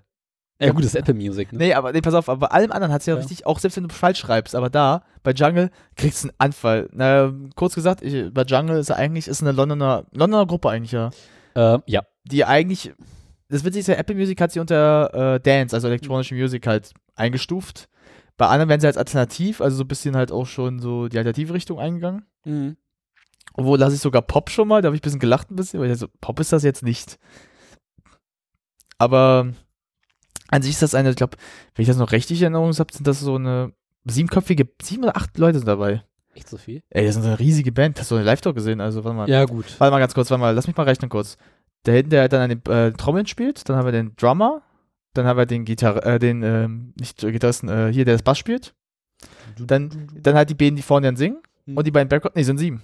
ja 0.57 0.69
gut, 0.71 0.79
das 0.85 0.93
ist 0.93 0.95
Apple 0.95 1.13
Music. 1.13 1.51
Ne? 1.51 1.57
Nee, 1.57 1.73
aber 1.73 1.91
nee, 1.91 1.99
pass 1.99 2.13
auf, 2.13 2.29
aber 2.29 2.47
bei 2.47 2.53
allem 2.55 2.71
anderen 2.71 2.93
hat 2.93 3.01
es 3.01 3.07
ja, 3.07 3.13
Ja. 3.15 3.19
richtig, 3.19 3.45
auch 3.45 3.59
selbst 3.59 3.75
wenn 3.75 3.89
du 3.89 3.93
falsch 3.93 4.19
schreibst, 4.19 4.55
aber 4.55 4.69
da, 4.69 5.03
bei 5.21 5.31
Jungle, 5.31 5.69
kriegst 5.97 6.23
du 6.23 6.29
einen 6.29 6.35
Anfall. 6.37 6.87
Na, 6.93 7.33
kurz 7.55 7.75
gesagt, 7.75 8.01
ich, 8.01 8.33
bei 8.33 8.43
Jungle 8.43 8.79
ist 8.79 8.89
eigentlich, 8.89 9.27
ist 9.27 9.41
eine 9.41 9.51
Londoner, 9.51 10.05
Londoner 10.13 10.45
Gruppe 10.45 10.69
eigentlich, 10.69 10.93
ja. 10.93 11.09
Äh, 11.55 11.79
ja. 11.87 12.03
Die 12.23 12.45
eigentlich, 12.45 12.93
das 13.49 13.65
Witzige 13.65 13.79
ist 13.81 13.87
ja, 13.87 13.95
Apple 13.95 14.15
Music 14.15 14.39
hat 14.39 14.53
sie 14.53 14.61
unter 14.61 15.35
äh, 15.35 15.39
Dance, 15.41 15.75
also 15.75 15.89
elektronische 15.89 16.35
Musik 16.35 16.67
halt 16.67 16.93
eingestuft. 17.15 17.89
Bei 18.37 18.47
anderen 18.47 18.69
werden 18.69 18.79
sie 18.81 18.87
als 18.87 18.97
alternativ, 18.97 19.59
also 19.59 19.75
so 19.75 19.83
ein 19.83 19.87
bisschen 19.89 20.15
halt 20.15 20.31
auch 20.31 20.45
schon 20.45 20.79
so 20.79 21.09
die 21.09 21.17
alternative 21.17 21.53
Richtung 21.53 21.79
eingegangen. 21.79 22.25
Mhm. 22.45 22.77
Obwohl 23.57 23.79
lasse 23.79 23.95
ich 23.95 24.01
sogar 24.01 24.21
Pop 24.21 24.49
schon 24.49 24.67
mal, 24.67 24.81
da 24.81 24.87
habe 24.87 24.95
ich 24.95 25.01
ein 25.01 25.03
bisschen 25.03 25.19
gelacht 25.19 25.49
ein 25.49 25.55
bisschen, 25.55 25.79
weil 25.79 25.89
ich 25.89 25.97
so, 25.97 26.07
Pop 26.19 26.39
ist 26.39 26.51
das 26.51 26.63
jetzt 26.63 26.83
nicht. 26.83 27.17
Aber 28.97 29.47
an 30.49 30.61
sich 30.61 30.71
ist 30.71 30.81
das 30.81 30.95
eine, 30.95 31.09
ich 31.09 31.15
glaube, 31.15 31.37
wenn 31.73 31.83
ich 31.83 31.87
das 31.87 31.97
noch 31.97 32.11
richtig 32.11 32.39
in 32.39 32.53
Erinnerung 32.53 32.73
habe, 32.73 32.93
sind 32.93 33.07
das 33.07 33.19
so 33.19 33.35
eine 33.35 33.73
siebenköpfige, 34.05 34.67
sieben 34.81 35.03
oder 35.03 35.17
acht 35.17 35.37
Leute 35.37 35.59
sind 35.59 35.67
dabei. 35.67 36.03
Echt 36.33 36.49
so 36.49 36.57
viel? 36.57 36.81
Ey, 36.89 37.05
das 37.05 37.15
ist 37.15 37.23
eine 37.23 37.39
riesige 37.39 37.71
Band. 37.71 37.97
Hast 37.99 38.11
du 38.11 38.15
eine 38.15 38.25
Live-Talk 38.25 38.55
gesehen? 38.55 38.81
Also, 38.81 39.05
warte 39.05 39.15
mal. 39.15 39.29
Ja, 39.29 39.45
gut. 39.45 39.79
Warte 39.79 39.91
mal 39.91 39.99
ganz 39.99 40.13
kurz, 40.13 40.29
warte 40.29 40.41
mal, 40.41 40.53
lass 40.53 40.67
mich 40.67 40.75
mal 40.75 40.83
rechnen 40.83 41.09
kurz. 41.09 41.37
Da 41.83 41.93
hinten, 41.93 42.09
der 42.09 42.27
dann 42.27 42.41
an 42.41 42.49
den 42.49 42.65
äh, 42.71 42.91
Trommeln 42.91 43.25
spielt, 43.25 43.67
dann 43.69 43.77
haben 43.77 43.85
wir 43.85 43.93
den 43.93 44.15
Drummer, 44.17 44.61
dann 45.13 45.25
haben 45.25 45.37
wir 45.37 45.45
den 45.45 45.63
Gitarre, 45.63 46.03
äh, 46.03 46.19
den, 46.19 46.43
ähm, 46.43 46.93
nicht 46.99 47.19
Gitarristen, 47.19 47.69
äh, 47.69 47.91
hier, 47.93 48.03
der 48.03 48.15
das 48.15 48.23
Bass 48.23 48.37
spielt. 48.37 48.73
Dann, 49.57 50.09
dann 50.13 50.35
halt 50.35 50.49
die 50.49 50.55
beiden, 50.55 50.75
die 50.75 50.81
vorne 50.81 51.07
dann 51.07 51.15
singen. 51.15 51.41
Mhm. 51.65 51.77
Und 51.77 51.87
die 51.87 51.91
beiden 51.91 52.09
Background, 52.09 52.35
nee, 52.35 52.43
sind 52.43 52.57
sieben. 52.57 52.81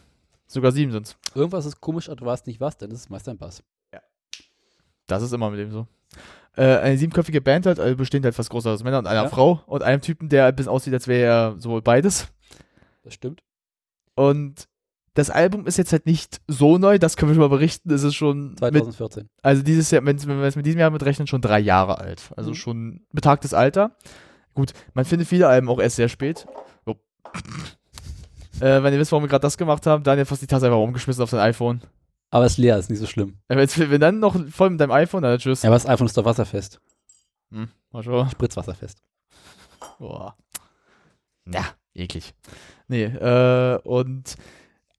Sogar 0.51 0.71
sieben 0.71 0.91
sind's. 0.91 1.15
Irgendwas 1.33 1.65
ist 1.65 1.79
komisch, 1.79 2.09
aber 2.09 2.17
du 2.17 2.25
weißt 2.25 2.45
nicht 2.47 2.59
was, 2.59 2.77
denn 2.77 2.91
es 2.91 2.99
ist 3.01 3.09
meist 3.09 3.27
ein 3.29 3.37
Bass. 3.37 3.63
Das 5.07 5.23
ist 5.23 5.33
immer 5.33 5.49
mit 5.49 5.59
dem 5.59 5.71
so. 5.71 5.87
Äh, 6.55 6.77
eine 6.77 6.97
siebenköpfige 6.97 7.41
Band 7.41 7.65
halt, 7.65 7.79
also 7.79 7.95
bestehend 7.95 8.25
halt 8.25 8.35
fast 8.35 8.49
groß 8.49 8.65
aus 8.67 8.83
Männern 8.83 8.99
und 9.05 9.07
einer 9.07 9.23
Ja. 9.23 9.29
Frau 9.29 9.61
und 9.65 9.83
einem 9.83 10.01
Typen, 10.01 10.29
der 10.29 10.45
ein 10.45 10.55
bisschen 10.55 10.71
aussieht, 10.71 10.93
als 10.93 11.07
wäre 11.07 11.23
er 11.25 11.55
sowohl 11.59 11.81
beides. 11.81 12.27
Das 13.03 13.13
stimmt. 13.13 13.41
Und 14.15 14.67
das 15.13 15.29
Album 15.29 15.65
ist 15.67 15.77
jetzt 15.77 15.91
halt 15.91 16.05
nicht 16.05 16.39
so 16.47 16.77
neu, 16.77 16.97
das 16.99 17.17
können 17.17 17.31
wir 17.31 17.35
schon 17.35 17.41
mal 17.41 17.49
berichten. 17.49 17.91
Es 17.91 18.03
ist 18.03 18.15
schon 18.15 18.49
mit, 18.51 18.59
2014. 18.59 19.29
also 19.41 19.63
dieses 19.63 19.91
Jahr, 19.91 20.05
wenn, 20.05 20.21
wir 20.25 20.43
es 20.43 20.55
mit 20.55 20.65
diesem 20.65 20.79
Jahr 20.79 20.91
mitrechnen, 20.91 21.27
schon 21.27 21.41
drei 21.41 21.59
Jahre 21.59 21.97
alt. 21.97 22.31
Also 22.37 22.51
Mhm. 22.51 22.55
schon 22.55 23.05
betagtes 23.11 23.53
Alter. 23.53 23.95
Gut, 24.53 24.71
man 24.93 25.03
findet 25.05 25.27
viele 25.27 25.47
Alben 25.47 25.69
auch 25.69 25.79
erst 25.79 25.95
sehr 25.97 26.09
spät. 26.09 26.45
So. 26.85 26.95
Äh, 28.61 28.83
wenn 28.83 28.93
ihr 28.93 28.99
wisst, 28.99 29.11
warum 29.11 29.23
wir 29.23 29.29
gerade 29.29 29.41
das 29.41 29.57
gemacht 29.57 29.85
haben, 29.87 30.03
Daniel 30.03 30.21
hat 30.21 30.27
fast 30.29 30.41
die 30.41 30.47
Tasse 30.47 30.65
einfach 30.67 30.77
umgeschmissen 30.79 31.21
auf 31.23 31.29
sein 31.29 31.39
iPhone. 31.41 31.81
Aber 32.29 32.45
es 32.45 32.53
ist 32.53 32.57
leer, 32.59 32.77
ist 32.77 32.89
nicht 32.89 32.99
so 32.99 33.07
schlimm. 33.07 33.37
Äh, 33.49 33.57
Wenn, 33.57 33.91
wenn 33.91 34.01
dann 34.01 34.19
noch 34.19 34.35
voll 34.49 34.69
mit 34.69 34.79
deinem 34.79 34.91
iPhone, 34.91 35.21
dann 35.23 35.37
tschüss. 35.37 35.63
Ja, 35.63 35.69
aber 35.69 35.75
das 35.75 35.85
iPhone 35.87 36.07
ist 36.07 36.17
doch 36.17 36.23
wasserfest. 36.25 36.79
Hm, 37.51 37.67
mal 37.91 38.03
schauen. 38.03 38.29
Spritzwasserfest. 38.29 39.01
Boah. 39.99 40.35
Ja, 41.51 41.65
eklig. 41.93 42.33
Nee, 42.87 43.03
äh, 43.03 43.79
und 43.83 44.35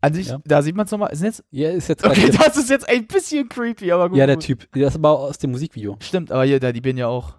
an 0.00 0.12
sich, 0.14 0.26
Ja. 0.28 0.40
da 0.44 0.60
sieht 0.62 0.74
man 0.76 0.84
es 0.86 0.90
nochmal. 0.92 1.14
Sind 1.14 1.26
jetzt, 1.26 1.44
Ja, 1.50 1.70
ist 1.70 1.88
jetzt 1.88 2.04
okay, 2.04 2.30
das 2.30 2.56
ist 2.56 2.68
jetzt 2.68 2.88
ein 2.88 3.06
bisschen 3.06 3.48
creepy, 3.48 3.92
aber 3.92 4.08
gut. 4.10 4.18
Ja, 4.18 4.26
der. 4.26 4.38
Typ. 4.38 4.68
Das 4.72 4.90
ist 4.90 4.96
aber 4.96 5.18
aus 5.18 5.38
dem 5.38 5.52
Musikvideo. 5.52 5.96
Stimmt, 6.00 6.30
aber 6.32 6.44
hier, 6.44 6.58
da, 6.60 6.72
die 6.72 6.80
bin 6.80 6.96
ja 6.98 7.06
auch. 7.06 7.34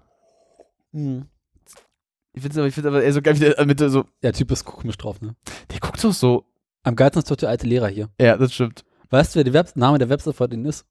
Mhm. 0.92 1.28
Ich 2.34 2.42
finde 2.42 2.60
aber, 2.60 2.68
ich 2.68 2.74
find 2.74 2.88
aber 2.88 3.04
eher 3.04 3.14
so 3.14 3.22
geil, 3.22 3.36
wie 3.36 3.40
der, 3.40 3.66
mit 3.66 3.80
so, 3.80 4.06
Der 4.24 4.34
Typ 4.34 4.52
ist 4.52 4.66
komisch 4.66 4.98
drauf, 4.98 5.22
ne? 5.22 5.36
der 5.72 5.80
guckt 5.80 6.04
doch 6.04 6.14
so. 6.14 6.46
Am 6.84 6.96
geilsten 6.96 7.20
ist 7.22 7.32
doch 7.32 7.36
der 7.36 7.50
alte 7.50 7.68
Lehrer 7.68 7.88
hier. 7.88 8.10
Ja, 8.20 8.36
das 8.38 8.54
stimmt. 8.54 8.84
Weißt 9.10 9.34
du, 9.34 9.38
wer 9.38 9.44
der 9.44 9.54
Web 9.54 9.76
Name 9.76 10.00
der 10.00 10.10
Website 10.10 10.36
von 10.36 10.50
denen 10.50 10.66
ist? 10.66 10.86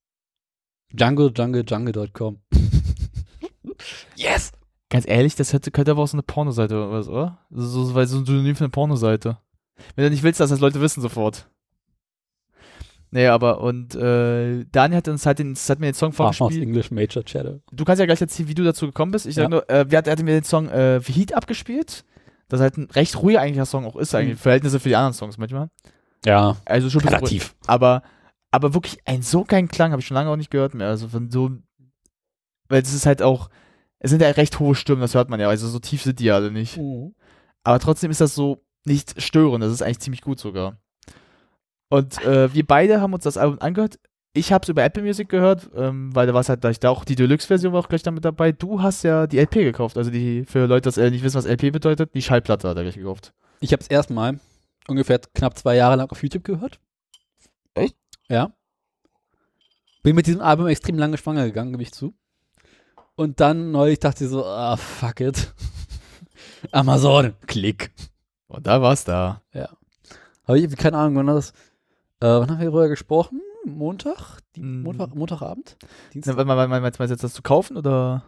junglejunglejungle.com. 0.96 2.40
yes! 4.16 4.52
Ganz 4.88 5.09
ehrlich, 5.09 5.35
das 5.35 5.52
hätte, 5.52 5.70
könnte 5.70 5.90
aber 5.90 6.02
auch 6.02 6.09
so 6.09 6.16
eine 6.16 6.22
Pornoseite 6.22 6.76
oder 6.76 6.90
was, 6.92 7.09
oder? 7.09 7.38
So, 7.50 7.85
so, 7.85 7.94
weil 7.94 8.07
so 8.07 8.18
ein 8.18 8.26
Synonym 8.26 8.55
für 8.55 8.64
eine 8.64 8.70
Pornoseite. 8.70 9.38
Wenn 9.96 10.05
du 10.05 10.11
nicht 10.11 10.22
willst, 10.22 10.38
dass 10.38 10.50
das 10.50 10.61
Leute 10.61 10.81
wissen 10.81 11.00
sofort. 11.00 11.48
Nee, 13.14 13.27
aber 13.27 13.61
und 13.61 13.94
äh, 13.94 14.64
Daniel 14.72 14.96
hat 14.96 15.09
uns 15.09 15.27
halt 15.27 15.38
den, 15.38 15.55
hat 15.55 15.79
mir 15.79 15.87
den 15.87 15.94
Song 15.94 16.12
vorgespielt. 16.12 16.62
English 16.62 16.90
Major 16.90 17.22
Channel. 17.22 17.62
Du 17.70 17.85
kannst 17.85 18.01
ja 18.01 18.07
gleich 18.07 18.20
erzählen, 18.22 18.48
wie 18.48 18.55
du 18.55 18.64
dazu 18.64 18.87
gekommen 18.87 19.12
bist. 19.12 19.27
Ich 19.27 19.37
Ja. 19.37 19.42
sag 19.44 19.51
nur, 19.51 19.68
äh, 19.70 19.81
hat, 19.94 20.07
er 20.07 20.12
hat 20.12 20.18
mir 20.22 20.33
den 20.33 20.44
Song 20.44 20.68
äh, 20.70 20.98
Heat 21.05 21.35
abgespielt. 21.35 22.05
Das 22.48 22.61
halt 22.61 22.79
ein 22.79 22.90
recht 22.90 23.20
ruhiger 23.22 23.40
eigentlicher 23.40 23.66
Song 23.66 23.85
auch 23.85 23.96
ist, 23.96 24.14
eigentlich. 24.14 24.38
Mhm. 24.38 24.42
Verhältnisse 24.42 24.81
für 24.81 24.88
die 24.88 24.96
anderen 24.96 25.12
Songs 25.14 25.37
manchmal. 25.38 25.68
Ja, 26.25 26.57
Also 26.64 26.88
schon 26.88 27.03
ein 27.03 27.09
relativ. 27.09 27.55
aber, 27.66 28.03
aber 28.51 28.72
wirklich 28.75 28.98
einen 29.07 29.22
so 29.22 29.44
geilen 29.44 29.68
Klang 29.68 29.90
habe 29.92 30.01
ich 30.01 30.07
schon 30.07 30.14
lange 30.14 30.31
auch 30.31 30.37
nicht 30.37 30.51
gehört 30.51 30.72
mehr. 30.75 30.88
Also 30.88 31.09
von 31.09 31.31
so, 31.31 31.51
weil 32.68 32.81
es 32.83 32.94
ist 32.94 33.05
halt 33.07 33.20
auch, 33.22 33.51
es 33.98 34.11
sind 34.11 34.22
ja 34.22 34.29
recht 34.31 34.59
hohe 34.59 34.75
Stimmen, 34.75 35.01
das 35.03 35.14
hört 35.14 35.29
man 35.29 35.38
ja, 35.40 35.48
also 35.48 35.68
so 35.68 35.79
tief 35.79 36.03
sind 36.03 36.18
die 36.18 36.31
alle 36.31 36.51
nicht. 36.51 36.79
Aber 37.64 37.79
trotzdem 37.79 38.11
ist 38.11 38.20
das 38.20 38.35
so 38.35 38.64
nicht 38.85 39.20
störend, 39.20 39.62
das 39.62 39.72
ist 39.72 39.83
eigentlich 39.83 40.01
ziemlich 40.01 40.22
gut 40.22 40.38
sogar. 40.38 40.79
Und 41.92 42.24
äh, 42.24 42.55
wir 42.55 42.66
beide 42.66 43.02
haben 43.02 43.12
uns 43.12 43.24
das 43.24 43.37
Album 43.37 43.59
angehört. 43.61 43.98
Ich 44.33 44.50
habe 44.50 44.62
es 44.62 44.70
über 44.70 44.83
Apple 44.83 45.02
Music 45.02 45.28
gehört, 45.28 45.68
ähm, 45.74 46.14
weil 46.14 46.26
da 46.26 46.33
war 46.33 46.40
es 46.40 46.48
halt 46.48 46.62
gleich 46.62 46.81
da 46.81 46.88
auch 46.88 47.05
die 47.05 47.16
Deluxe-Version 47.16 47.74
war 47.74 47.81
auch 47.81 47.88
gleich 47.90 48.02
damit 48.02 48.24
dabei. 48.24 48.50
Du 48.50 48.81
hast 48.81 49.02
ja 49.02 49.26
die 49.26 49.38
LP 49.38 49.57
gekauft, 49.57 49.98
also 49.98 50.11
die 50.11 50.46
für 50.46 50.64
Leute, 50.64 50.90
die 50.90 51.11
nicht 51.11 51.22
wissen, 51.22 51.37
was 51.37 51.44
LP 51.44 51.70
bedeutet, 51.70 52.14
die 52.14 52.22
Schallplatte 52.22 52.66
hat 52.66 52.78
er 52.78 52.85
gleich 52.85 52.94
gekauft. 52.94 53.35
Ich 53.61 53.74
habe 53.74 53.83
es 53.83 53.88
erstmal 53.88 54.40
ungefähr 54.88 55.20
knapp 55.35 55.59
zwei 55.59 55.76
Jahre 55.76 55.96
lang 55.96 56.09
auf 56.09 56.22
YouTube 56.22 56.44
gehört. 56.44 56.81
Echt? 57.74 57.94
Ja. 58.31 58.55
Bin 60.02 60.16
mit 60.16 60.26
diesem 60.26 60.40
Album 60.40 60.68
extrem 60.68 60.96
lange 60.96 61.18
schwanger 61.18 61.44
gegangen, 61.44 61.72
gebe 61.72 61.83
ich 61.83 61.92
zu. 61.92 62.14
Und 63.16 63.38
dann 63.40 63.70
neulich 63.70 64.00
dachte 64.00 64.24
ich 64.24 64.31
so, 64.31 64.46
ah, 64.46 64.78
fuck 64.78 65.20
it. 65.20 65.52
Amazon, 66.72 67.35
klick. 67.46 67.92
Und 68.46 68.66
da 68.66 68.81
war's 68.81 69.05
da. 69.05 69.42
Habe 70.44 70.59
ich 70.59 70.64
irgendwie 70.64 70.83
keine 70.83 70.96
Ahnung, 70.96 71.16
wann 71.16 71.26
das. 71.26 71.52
Äh, 72.22 72.40
wann 72.40 72.50
haben 72.50 72.58
wir 72.61 72.66
darüber 72.66 72.88
gesprochen? 72.88 73.40
Montag? 73.64 74.38
Mm. 74.56 74.82
Montag 74.82 75.14
Montagabend? 75.16 75.76
Na, 75.82 75.88
Dienstag? 76.12 76.37
warte 76.37 76.46
mal, 76.46 76.80
meinst 76.80 77.00
du 77.00 77.04
jetzt 77.04 77.24
das 77.24 77.32
zu 77.32 77.42
kaufen 77.42 77.76
oder? 77.76 78.22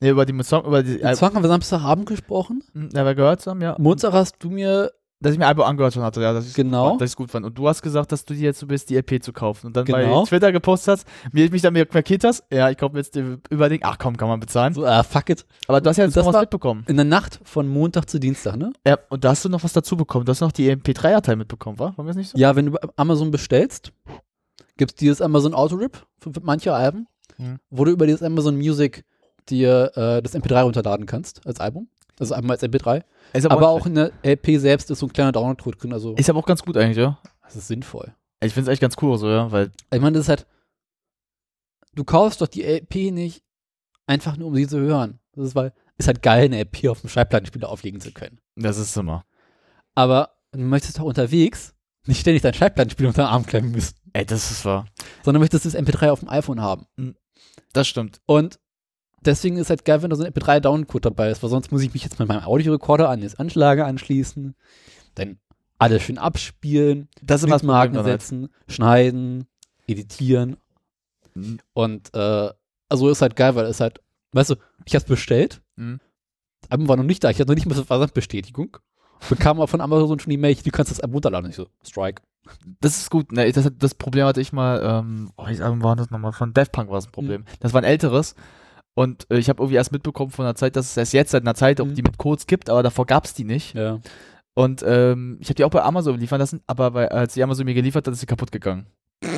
Ne, 0.00 0.10
über 0.10 0.24
die 0.24 0.42
Song, 0.44 0.64
über 0.64 0.84
die, 0.84 0.98
Den 0.98 1.16
Song 1.16 1.34
haben 1.34 1.42
wir 1.42 1.48
Samstagabend 1.48 2.06
gesprochen. 2.06 2.62
Hm, 2.72 2.90
Ja, 2.92 3.04
wir 3.04 3.16
gehört 3.16 3.44
haben, 3.48 3.60
ja. 3.60 3.74
Montag 3.80 4.12
hast 4.12 4.36
du 4.38 4.50
mir, 4.50 4.92
Dass 5.20 5.32
ich 5.32 5.38
mir 5.38 5.46
Album 5.48 5.64
angehört 5.64 5.94
schon 5.94 6.04
hatte, 6.04 6.22
ja, 6.22 6.32
dass 6.32 6.46
ich 6.46 6.54
Genau. 6.54 6.96
dass 6.96 7.16
gut 7.16 7.30
fand. 7.32 7.44
Und 7.44 7.58
du 7.58 7.66
hast 7.66 7.82
gesagt, 7.82 8.12
dass 8.12 8.24
du 8.24 8.34
dir 8.34 8.42
jetzt 8.44 8.60
so 8.60 8.66
bist, 8.68 8.88
die 8.88 8.96
LP 8.96 9.20
zu 9.20 9.32
kaufen. 9.32 9.66
Und 9.66 9.76
dann 9.76 9.84
Genau. 9.84 10.22
bei 10.22 10.28
Twitter 10.28 10.52
gepostet 10.52 10.92
hast, 11.00 11.08
mir 11.32 11.50
mich 11.50 11.60
dann 11.60 11.72
mir 11.72 11.86
markiert 11.92 12.22
hast, 12.22 12.44
ja, 12.52 12.70
ich 12.70 12.78
kaufe 12.78 12.92
mir 12.92 13.00
jetzt 13.00 13.16
den 13.16 13.42
Überding, 13.50 13.80
ach 13.82 13.98
komm, 13.98 14.16
kann 14.16 14.28
man 14.28 14.38
bezahlen. 14.38 14.74
so, 14.74 14.86
ah, 14.86 15.02
fuck 15.02 15.28
it. 15.30 15.44
Aber 15.66 15.80
du 15.80 15.90
hast 15.90 15.96
ja 15.96 16.04
jetzt 16.04 16.14
noch 16.14 16.26
was 16.26 16.40
mitbekommen. 16.40 16.84
In 16.86 16.94
der 16.96 17.04
Nacht 17.04 17.40
von 17.42 17.66
Montag 17.66 18.08
zu 18.08 18.20
Dienstag, 18.20 18.56
ne? 18.56 18.72
Ja, 18.86 18.96
und 19.08 19.24
da 19.24 19.30
hast 19.30 19.44
du 19.44 19.48
noch 19.48 19.64
was 19.64 19.72
dazu 19.72 19.96
bekommen. 19.96 20.24
Du 20.24 20.30
hast 20.30 20.40
noch 20.40 20.52
die 20.52 20.70
MP3-Datei 20.70 21.34
mitbekommen, 21.34 21.80
wa? 21.80 21.92
War 21.96 22.04
das 22.04 22.14
nicht 22.16 22.30
so? 22.30 22.38
Ja, 22.38 22.54
wenn 22.54 22.66
du 22.66 22.78
Amazon 22.96 23.32
bestellst, 23.32 23.92
gibt 24.76 24.92
es 24.92 24.94
dieses 24.94 25.20
Amazon 25.20 25.52
Autorip 25.52 26.06
für, 26.20 26.32
für 26.32 26.40
manche 26.42 26.72
Alben, 26.72 27.08
Mhm. 27.38 27.58
wo 27.70 27.84
du 27.84 27.90
über 27.90 28.06
dieses 28.06 28.22
Amazon 28.22 28.56
Music 28.56 29.04
dir 29.48 29.90
äh, 29.96 30.22
das 30.22 30.34
MP3 30.34 30.62
runterladen 30.62 31.06
kannst 31.06 31.44
als 31.46 31.58
Album. 31.60 31.88
Also 32.20 32.34
Album 32.34 32.50
als 32.50 32.62
MP3. 32.62 33.02
Ist 33.32 33.46
Aber 33.50 33.68
auch 33.68 33.86
in 33.86 33.94
der 33.94 34.12
LP 34.24 34.58
selbst 34.58 34.90
ist 34.90 34.98
so 34.98 35.06
ein 35.06 35.12
kleiner 35.12 35.32
Download-Code 35.32 35.76
drin. 35.78 35.92
Also 35.92 36.14
Ist 36.14 36.28
aber 36.30 36.38
auch 36.38 36.46
ganz 36.46 36.62
gut 36.62 36.76
eigentlich, 36.76 36.96
ja. 36.96 37.18
das 37.44 37.56
ist 37.56 37.68
sinnvoll. 37.68 38.14
Ich 38.40 38.54
finde 38.54 38.70
es 38.70 38.72
echt 38.72 38.80
ganz 38.80 38.96
cool 39.02 39.18
so, 39.18 39.28
ja, 39.28 39.50
weil 39.52 39.70
Ich 39.92 40.00
meine, 40.00 40.12
das 40.16 40.22
ist 40.26 40.28
halt, 40.28 40.46
du 41.94 42.04
kaufst 42.04 42.40
doch 42.40 42.46
die 42.46 42.62
LP 42.64 43.12
nicht 43.12 43.42
einfach 44.06 44.36
nur, 44.36 44.48
um 44.48 44.54
sie 44.54 44.66
zu 44.66 44.78
hören. 44.78 45.18
Das 45.32 45.46
ist, 45.46 45.54
weil, 45.54 45.72
ist 45.96 46.06
halt 46.06 46.22
geil, 46.22 46.44
eine 46.44 46.60
LP 46.60 46.88
auf 46.88 47.00
dem 47.00 47.10
Schallplattenspieler 47.10 47.68
auflegen 47.68 48.00
zu 48.00 48.12
können. 48.12 48.40
das 48.56 48.78
ist 48.78 48.96
immer. 48.96 49.24
Aber 49.94 50.30
du 50.52 50.60
möchtest 50.60 50.98
doch 50.98 51.04
unterwegs 51.04 51.74
nicht 52.06 52.20
ständig 52.20 52.42
dein 52.42 52.54
Schallplattenspieler 52.54 53.10
unter 53.10 53.22
den 53.24 53.28
Arm 53.28 53.44
klemmen 53.44 53.70
müssen, 53.72 53.94
Ey, 54.14 54.24
das 54.24 54.50
ist 54.50 54.64
wahr. 54.64 54.86
sondern 55.22 55.40
möchtest 55.42 55.66
das 55.66 55.76
MP3 55.76 56.10
auf 56.10 56.20
dem 56.20 56.28
iPhone 56.30 56.60
haben. 56.62 56.86
Das 57.74 57.86
stimmt. 57.86 58.20
Und 58.24 58.58
deswegen 59.28 59.56
ist 59.56 59.70
halt 59.70 59.84
geil, 59.84 60.02
wenn 60.02 60.10
da 60.10 60.16
so 60.16 60.24
ein 60.24 60.32
MP3-Download-Code 60.32 61.02
dabei 61.10 61.30
ist, 61.30 61.42
weil 61.42 61.50
sonst 61.50 61.70
muss 61.72 61.82
ich 61.82 61.92
mich 61.94 62.02
jetzt 62.02 62.18
mit 62.18 62.28
meinem 62.28 62.42
Audiorekorder 62.42 63.08
an 63.08 63.20
das 63.20 63.36
Anschlager 63.36 63.86
anschließen, 63.86 64.54
dann 65.14 65.38
alles 65.78 66.02
schön 66.02 66.18
abspielen, 66.18 67.08
Das 67.22 67.40
ist 67.40 67.44
immer 67.46 67.54
das 67.56 67.62
Marken 67.62 67.94
dann 67.94 68.04
halt. 68.04 68.20
setzen, 68.20 68.48
schneiden, 68.68 69.46
editieren. 69.86 70.56
Mhm. 71.34 71.60
Und 71.72 72.14
äh, 72.14 72.50
also 72.88 73.08
ist 73.10 73.22
halt 73.22 73.36
geil, 73.36 73.54
weil 73.54 73.66
es 73.66 73.80
halt, 73.80 74.00
weißt 74.32 74.50
du, 74.50 74.56
ich 74.84 74.94
hab's 74.94 75.04
bestellt, 75.04 75.62
Mhm. 75.76 76.00
das 76.62 76.70
Album 76.72 76.88
war 76.88 76.96
noch 76.96 77.04
nicht 77.04 77.22
da, 77.22 77.30
ich 77.30 77.38
hatte 77.38 77.50
noch 77.50 77.54
nicht 77.54 77.66
mal 77.66 77.74
so 77.76 77.84
Versandbestätigung. 77.84 78.76
Bekam 79.28 79.58
aber 79.58 79.68
von 79.68 79.80
Amazon 79.80 80.18
schon 80.18 80.30
die 80.30 80.36
Mail, 80.36 80.54
du 80.56 80.70
kannst 80.70 80.90
das 80.90 81.00
Album 81.00 81.14
runterladen. 81.14 81.50
Ich 81.50 81.56
so, 81.56 81.66
Strike. 81.84 82.22
Das 82.80 82.96
ist 82.98 83.10
gut. 83.10 83.30
Ne, 83.32 83.50
das, 83.52 83.68
das 83.78 83.94
Problem 83.94 84.24
hatte 84.26 84.40
ich 84.40 84.52
mal, 84.52 84.80
ähm, 84.82 85.30
oh, 85.36 85.42
Album 85.42 85.82
war 85.82 85.96
das 85.96 86.10
nochmal? 86.10 86.32
Von 86.32 86.54
Daft 86.54 86.72
Punk 86.72 86.88
war 86.88 86.96
das 86.96 87.06
ein 87.06 87.12
Problem. 87.12 87.44
Das 87.60 87.74
war 87.74 87.82
ein 87.82 87.84
älteres. 87.84 88.34
Und 88.98 89.26
äh, 89.30 89.38
ich 89.38 89.48
habe 89.48 89.62
irgendwie 89.62 89.76
erst 89.76 89.92
mitbekommen 89.92 90.32
von 90.32 90.44
einer 90.44 90.56
Zeit, 90.56 90.74
dass 90.74 90.86
es 90.90 90.96
erst 90.96 91.12
jetzt 91.12 91.30
seit 91.30 91.42
einer 91.42 91.54
Zeit 91.54 91.80
auch 91.80 91.86
Mhm. 91.86 91.94
die 91.94 92.02
mit 92.02 92.18
Codes 92.18 92.48
gibt, 92.48 92.68
aber 92.68 92.82
davor 92.82 93.06
gab 93.06 93.26
es 93.26 93.32
die 93.34 93.44
nicht. 93.44 93.74
Ja. 93.74 94.00
Und 94.54 94.82
ähm, 94.84 95.36
ich 95.40 95.46
habe 95.48 95.54
die 95.54 95.62
auch 95.62 95.70
bei 95.70 95.82
Amazon 95.82 96.18
liefern 96.18 96.40
lassen, 96.40 96.60
aber 96.66 96.90
bei, 96.90 97.08
als 97.08 97.34
die 97.34 97.42
Amazon 97.44 97.64
mir 97.66 97.74
geliefert 97.74 98.06
hat, 98.06 98.12
ist 98.12 98.18
sie 98.20 98.26
kaputt 98.26 98.50
gegangen. 98.50 98.86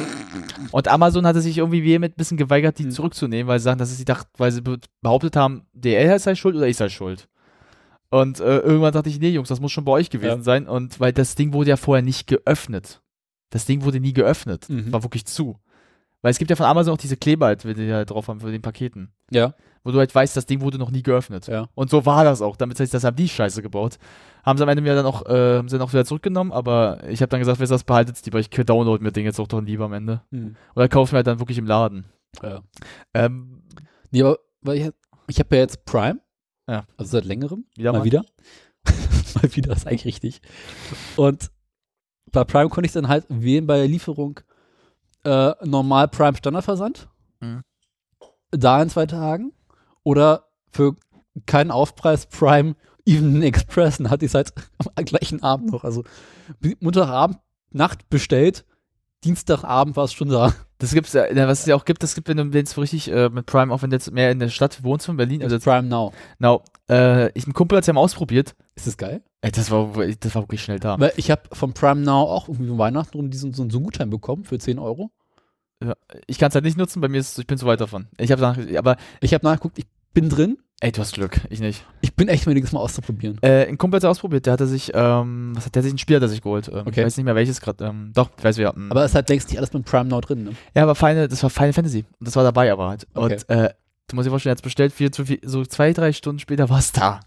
Und 0.73 0.89
Amazon 0.89 1.27
hatte 1.27 1.41
sich 1.43 1.59
irgendwie 1.59 1.83
vehement 1.85 2.15
ein 2.15 2.17
bisschen 2.17 2.37
geweigert, 2.39 2.79
die 2.79 2.85
Mhm. 2.85 2.91
zurückzunehmen, 2.93 3.49
weil 3.49 3.59
sie 3.59 3.65
sagen, 3.65 3.79
dass 3.79 3.95
sie 3.95 4.05
dacht, 4.05 4.29
weil 4.39 4.51
sie 4.53 4.63
be 4.63 4.79
behauptet 5.03 5.37
haben, 5.37 5.67
DL 5.75 6.19
sei 6.19 6.35
schuld 6.35 6.57
oder 6.57 6.67
ich 6.69 6.77
sei 6.79 6.89
schuld. 6.89 7.29
Und 8.11 8.41
äh, 8.41 8.59
irgendwann 8.61 8.93
dachte 8.95 9.09
ich, 9.11 9.21
nee, 9.21 9.29
Jungs, 9.31 9.49
das 9.51 9.61
muss 9.61 9.73
schon 9.73 9.85
bei 9.85 9.93
euch 9.93 10.09
gewesen 10.11 10.39
Ja. 10.39 10.43
sein. 10.43 10.67
Und 10.69 11.01
weil 11.01 11.13
das 11.13 11.35
Ding 11.35 11.53
wurde 11.53 11.71
ja 11.71 11.77
vorher 11.77 12.03
nicht 12.03 12.27
geöffnet. 12.27 13.03
Das 13.51 13.67
Ding 13.67 13.85
wurde 13.85 14.01
nie 14.01 14.13
geöffnet. 14.15 14.69
Mhm. 14.71 14.91
War 14.93 15.03
wirklich 15.03 15.27
zu. 15.27 15.59
Weil 16.23 16.31
es 16.31 16.39
gibt 16.39 16.51
ja 16.51 16.57
von 16.57 16.67
Amazon 16.67 16.95
auch 16.95 16.99
diese 16.99 17.17
Kleber, 17.17 17.47
halt, 17.47 17.65
die 17.65 17.93
halt 17.93 18.11
drauf 18.11 18.29
haben 18.29 18.41
für 18.41 18.51
den 18.51 18.63
Paketen. 18.63 19.13
Ja. 19.31 19.55
Wo 19.83 19.91
du 19.91 19.99
halt 19.99 20.15
weißt, 20.15 20.37
das 20.37 20.45
Ding 20.45 20.61
wurde 20.61 20.77
noch 20.77 20.91
nie 20.91 21.03
geöffnet. 21.03 21.47
Ja. 21.47 21.69
Und 21.75 21.89
so 21.89 22.05
war 22.05 22.25
das 22.25 22.43
auch. 22.43 22.57
Damit 22.57 22.79
heißt, 22.79 22.93
das 22.93 23.05
haben 23.05 23.17
die 23.17 23.29
Scheiße 23.29 23.63
gebaut. 23.63 23.99
Haben 24.45 24.59
sie 24.59 24.63
am 24.63 24.69
Ende 24.69 24.83
mir 24.83 24.95
dann 24.95 25.07
auch, 25.07 25.25
äh, 25.27 25.57
haben 25.57 25.69
sie 25.69 25.79
dann 25.79 25.87
auch 25.87 25.93
wieder 25.93 26.05
zurückgenommen, 26.05 26.53
aber 26.53 27.09
ich 27.09 27.23
habe 27.23 27.31
dann 27.31 27.41
gesagt, 27.41 27.59
wer 27.59 27.67
das 27.67 27.85
behaltet, 27.85 28.25
die, 28.27 28.33
weil 28.33 28.41
ich 28.41 28.51
download 28.51 29.03
mir 29.03 29.13
Ding 29.13 29.25
jetzt 29.25 29.41
auch 29.41 29.49
doch 29.49 29.63
lieber 29.63 29.87
am 29.87 29.95
Ende. 29.95 30.23
Hm. 30.31 30.57
Oder 30.75 30.89
kaufen 30.89 31.13
wir 31.13 31.17
halt 31.17 31.27
dann 31.27 31.39
wirklich 31.39 31.59
im 31.59 31.67
Laden. 31.67 32.05
ja. 32.43 32.61
Ähm, 33.15 33.63
Nee, 34.11 34.23
aber 34.23 34.39
weil 34.61 34.79
ich, 34.79 34.91
ich 35.29 35.39
habe 35.39 35.57
ja 35.57 35.63
jetzt 35.63 35.85
Prime. 35.85 36.21
Ja. 36.69 36.85
Also 36.97 37.13
seit 37.13 37.25
längerem. 37.25 37.65
wieder 37.77 37.93
mal, 37.93 37.99
mal. 37.99 38.05
wieder. 38.05 38.25
mal 39.35 39.55
wieder 39.55 39.73
ist 39.73 39.87
eigentlich 39.87 40.05
richtig. 40.05 40.41
Und 41.17 41.51
bei 42.33 42.45
Prime 42.45 42.69
konnte 42.69 42.87
ich 42.87 42.93
dann 42.93 43.09
halt 43.09 43.27
wählen 43.29 43.67
bei 43.67 43.79
der 43.79 43.89
Lieferung 43.89 44.41
äh, 45.25 45.53
normal 45.65 46.09
Prime 46.09 46.37
Standardversand. 46.37 47.09
Mhm. 47.41 47.63
Da 48.51 48.83
in 48.83 48.91
zwei 48.91 49.07
Tagen. 49.07 49.53
Oder 50.03 50.47
für 50.71 50.97
keinen 51.47 51.71
Aufpreis 51.71 52.27
Prime 52.27 52.75
Evening 53.07 53.43
Express. 53.43 53.99
Dann 53.99 54.11
hatte 54.11 54.25
ich 54.25 54.31
es 54.31 54.35
halt 54.35 54.53
am 54.95 55.05
gleichen 55.05 55.43
Abend 55.43 55.73
noch. 55.73 55.85
Also 55.85 56.05
Montagabend, 56.81 57.39
Nacht 57.71 58.09
bestellt. 58.11 58.65
Dienstagabend 59.25 59.97
war 59.97 60.05
es 60.05 60.13
schon 60.13 60.29
da. 60.29 60.55
Das 60.79 60.95
gibt's 60.95 61.13
ja, 61.13 61.31
ja, 61.31 61.47
was 61.47 61.61
es 61.61 61.67
ja 61.67 61.77
auch 61.77 61.85
gibt, 61.85 62.03
das 62.03 62.15
gibt, 62.15 62.29
wenn 62.29 62.39
du 62.39 62.59
jetzt 62.59 62.73
so 62.73 62.81
richtig 62.81 63.11
äh, 63.11 63.29
mit 63.29 63.45
Prime, 63.45 63.73
auch 63.73 63.83
wenn 63.83 63.91
du 63.91 63.97
jetzt 63.97 64.11
mehr 64.11 64.31
in 64.31 64.39
der 64.39 64.49
Stadt 64.49 64.83
wohnst 64.83 65.05
von 65.05 65.19
Berlin, 65.19 65.43
also 65.43 65.59
Prime 65.59 65.87
Now. 65.87 66.15
genau, 66.39 66.65
äh, 66.89 67.31
ich, 67.33 67.47
ein 67.47 67.53
Kumpel 67.53 67.77
hat 67.77 67.83
es 67.83 67.87
ja 67.87 67.93
mal 67.93 68.01
ausprobiert. 68.01 68.55
Ist 68.77 68.87
das 68.87 68.97
geil? 68.97 69.23
Ey, 69.43 69.53
das 69.53 69.71
war, 69.71 69.93
das 70.19 70.35
war 70.35 70.43
wirklich 70.43 70.63
schnell 70.63 70.81
da. 70.81 70.99
Weil 70.99 71.13
ich 71.17 71.31
habe 71.31 71.43
von 71.53 71.75
Prime 71.75 72.01
Now 72.01 72.23
auch 72.23 72.49
irgendwie 72.49 72.71
um 72.71 72.79
Weihnachten 72.79 73.17
rum 73.17 73.31
diesen 73.31 73.53
so, 73.53 73.63
einen 73.63 73.71
Gutschein 73.71 74.09
bekommen 74.09 74.45
für 74.45 74.59
10 74.59 74.79
Euro. 74.79 75.11
Ich 76.27 76.39
kann 76.39 76.49
es 76.49 76.55
halt 76.55 76.65
nicht 76.65 76.79
nutzen, 76.79 77.01
bei 77.01 77.09
mir 77.09 77.19
ist, 77.19 77.39
ich 77.39 77.47
bin 77.47 77.59
zu 77.59 77.67
weit 77.67 77.81
davon. 77.81 78.09
Ich 78.19 78.33
habe 78.33 78.47
aber, 78.79 78.97
Ich 79.21 79.35
habe 79.35 79.47
nachgeguckt, 79.47 79.79
ich 79.79 79.87
bin 80.13 80.29
drin. 80.29 80.59
Ey, 80.81 80.93
du 80.93 81.01
hast 81.01 81.15
Glück, 81.15 81.41
ich 81.51 81.61
nicht. 81.61 81.85
Ich 82.01 82.15
bin 82.15 82.29
echt 82.29 82.47
williges 82.47 82.73
mal 82.73 82.81
auszuprobieren. 82.81 83.39
Äh, 83.43 83.67
ein 83.67 83.79
Kumpel 83.79 83.97
hat 83.99 84.05
es 84.05 84.09
ausprobiert, 84.09 84.47
der 84.47 84.55
hatte 84.55 84.67
sich, 84.67 84.91
ähm, 84.95 85.53
was 85.55 85.67
hat 85.67 85.75
der 85.75 85.83
sich, 85.83 85.93
ein 85.93 85.99
Spiel 85.99 86.17
hat 86.17 86.23
er 86.23 86.29
sich 86.29 86.43
geholt. 86.43 86.69
Ähm, 86.69 86.81
Ich 86.81 86.87
Okay. 86.89 87.05
weiß 87.05 87.17
nicht 87.17 87.25
mehr 87.27 87.35
welches 87.35 87.61
gerade, 87.61 87.85
ähm, 87.85 88.13
doch, 88.15 88.31
ich 88.37 88.45
weiß 88.45 88.57
wer. 88.59 88.75
ähm, 88.77 88.91
Aber 88.91 89.05
es 89.05 89.11
ist 89.13 89.15
halt 89.15 89.29
längst 89.29 89.49
nicht 89.49 89.59
alles 89.59 89.73
mit 89.73 89.85
Prime 89.85 90.07
Now 90.09 90.21
drin, 90.21 90.45
ne? 90.45 90.53
Ja, 90.75 90.83
aber 90.85 90.95
Final, 90.95 91.29
das 91.29 91.43
war 91.43 91.51
Final 91.51 91.73
Fantasy. 91.73 92.05
Und 92.19 92.27
das 92.29 92.37
war 92.37 92.43
dabei 92.45 92.73
aber 92.73 92.89
halt. 92.89 93.07
Okay. 93.15 93.35
Und 93.35 93.49
äh, 93.51 93.71
du 94.09 94.17
musst 94.17 94.27
dir 94.27 94.31
vorstellen, 94.31 94.53
er 94.53 94.57
hat 94.57 94.63
bestellt, 94.63 94.93
viel 94.93 95.11
zu 95.11 95.25
viel, 95.25 95.39
so 95.45 95.65
zwei, 95.65 95.93
drei 95.93 96.13
Stunden 96.13 96.39
später 96.39 96.69
war 96.69 96.79
es 96.79 96.93
da. 96.93 97.21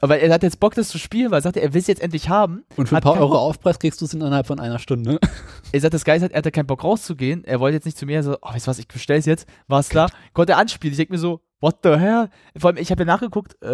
Aber 0.00 0.20
er 0.20 0.32
hat 0.32 0.44
jetzt 0.44 0.60
Bock, 0.60 0.76
das 0.76 0.90
zu 0.90 0.98
spielen, 0.98 1.32
weil 1.32 1.40
er 1.40 1.42
sagte, 1.42 1.60
er 1.60 1.74
will 1.74 1.80
es 1.80 1.88
jetzt 1.88 2.00
endlich 2.00 2.28
haben. 2.28 2.62
Und 2.76 2.88
für 2.88 2.94
ein 2.94 2.96
Hat 2.98 3.02
paar 3.02 3.18
Euro. 3.18 3.36
Aufpreis 3.36 3.80
kriegst 3.80 4.00
du 4.00 4.04
es 4.04 4.14
innerhalb 4.14 4.46
von 4.46 4.60
einer 4.60 4.78
Stunde. 4.78 5.18
Er 5.72 5.80
sagt, 5.80 5.92
das 5.92 6.04
Geist 6.06 6.24
hat, 6.24 6.30
er 6.32 6.38
hatte 6.38 6.50
keinen 6.52 6.66
Bock 6.68 6.82
rauszugehen. 6.82 7.44
Er 7.44 7.60
wollte 7.60 7.74
jetzt 7.74 7.84
nicht 7.84 7.98
zu 7.98 8.06
mir, 8.06 8.22
so, 8.22 8.38
oh, 8.40 8.54
weißt 8.54 8.66
du 8.66 8.70
was, 8.70 8.78
ich 8.78 8.88
bestell's 8.88 9.26
jetzt. 9.26 9.46
War 9.66 9.80
es 9.80 9.88
klar. 9.90 10.08
Konnte 10.32 10.52
er 10.52 10.58
anspielen. 10.58 10.92
Ich 10.92 10.96
denke 10.96 11.12
mir 11.12 11.18
so, 11.18 11.40
What 11.60 11.78
the 11.82 11.90
hell? 11.96 12.28
Vor 12.56 12.70
allem, 12.70 12.76
ich 12.76 12.90
habe 12.92 13.02
ja 13.02 13.06
nachgeguckt, 13.06 13.60
äh, 13.62 13.66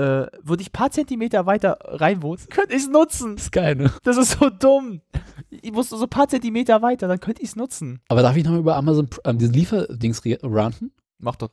würde 0.43 0.63
ich 0.63 0.69
ein 0.69 0.73
paar 0.73 0.91
Zentimeter 0.91 1.45
weiter 1.47 1.79
reinwohnen, 1.83 2.43
könnte 2.51 2.75
ich 2.75 2.83
es 2.83 2.89
nutzen. 2.89 3.37
Das 3.37 3.45
ist 3.47 3.53
geil, 3.53 3.75
ne? 3.77 3.93
Das 4.05 4.17
ist 4.17 4.39
so 4.39 4.49
dumm. 4.49 5.03
Ich 5.51 5.73
musste 5.73 5.97
so 5.97 6.05
ein 6.05 6.09
paar 6.11 6.29
Zentimeter 6.29 6.81
weiter, 6.83 7.09
dann 7.09 7.21
könnte 7.21 7.43
ich 7.43 7.49
es 7.51 7.57
nutzen. 7.57 8.01
Aber 8.09 8.23
darf 8.23 8.37
ich 8.37 8.45
noch 8.45 8.53
mal 8.53 8.61
über 8.61 8.77
Amazon, 8.77 9.09
ähm, 9.25 9.39
diese 9.39 9.53
Lieferdings 9.53 10.23
ranten? 10.43 10.93
Mach 11.19 11.37
doch. 11.37 11.51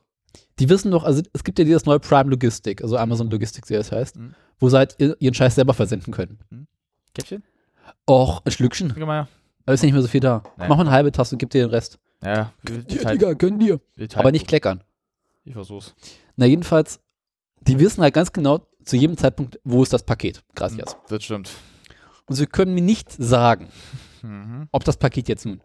Die 0.58 0.68
wissen 0.70 0.90
doch, 0.90 1.04
also 1.04 1.22
es 1.34 1.44
gibt 1.44 1.58
ja 1.58 1.64
dieses 1.66 1.84
neue 1.84 2.00
Prime 2.00 2.30
Logistic, 2.30 2.82
also 2.82 2.96
Amazon 2.96 3.30
Logistics, 3.30 3.68
wie 3.68 3.74
das 3.74 3.92
heißt, 3.92 4.16
Mhm. 4.16 4.34
wo 4.58 4.68
sie 4.70 4.76
halt 4.78 4.94
ihr- 4.98 5.16
ihren 5.18 5.34
Scheiß 5.34 5.54
selber 5.54 5.74
versenden 5.74 6.12
können. 6.14 6.38
Käppchen? 7.14 7.42
Och, 8.08 8.40
ein 8.44 8.50
Schlückchen. 8.52 8.92
Guck 8.96 9.06
mal. 9.06 9.28
Da 9.66 9.72
ist 9.74 9.82
nicht 9.82 9.92
mehr 9.92 10.00
so 10.02 10.08
viel 10.08 10.20
da. 10.20 10.42
Nee. 10.56 10.64
Mach 10.68 10.76
mal 10.76 10.80
eine 10.82 10.90
halbe 10.90 11.12
Tasse 11.12 11.34
und 11.34 11.38
gib 11.38 11.50
dir 11.50 11.66
den 11.66 11.70
Rest. 11.70 11.98
Ja, 12.24 12.30
Ja, 12.34 12.52
teilen- 13.02 13.18
Digga, 13.18 13.34
können 13.34 13.58
dir. 13.58 13.80
Aber 14.14 14.32
nicht 14.32 14.46
kleckern. 14.48 14.82
Ich 15.44 15.52
versuch's. 15.52 15.94
Na, 16.36 16.46
jedenfalls, 16.46 17.00
die 17.60 17.78
wissen 17.78 18.02
halt 18.02 18.14
ganz 18.14 18.32
genau 18.32 18.66
zu 18.84 18.96
jedem 18.96 19.16
Zeitpunkt, 19.16 19.60
wo 19.64 19.82
ist 19.82 19.92
das 19.92 20.02
Paket. 20.04 20.42
Gracias. 20.54 20.96
Das 21.08 21.22
stimmt. 21.22 21.50
Und 22.26 22.36
sie 22.36 22.46
können 22.46 22.74
mir 22.74 22.82
nicht 22.82 23.10
sagen, 23.12 23.68
Mhm. 24.22 24.68
ob 24.72 24.84
das 24.84 24.96
Paket 24.96 25.28
jetzt 25.28 25.44
nun 25.46 25.60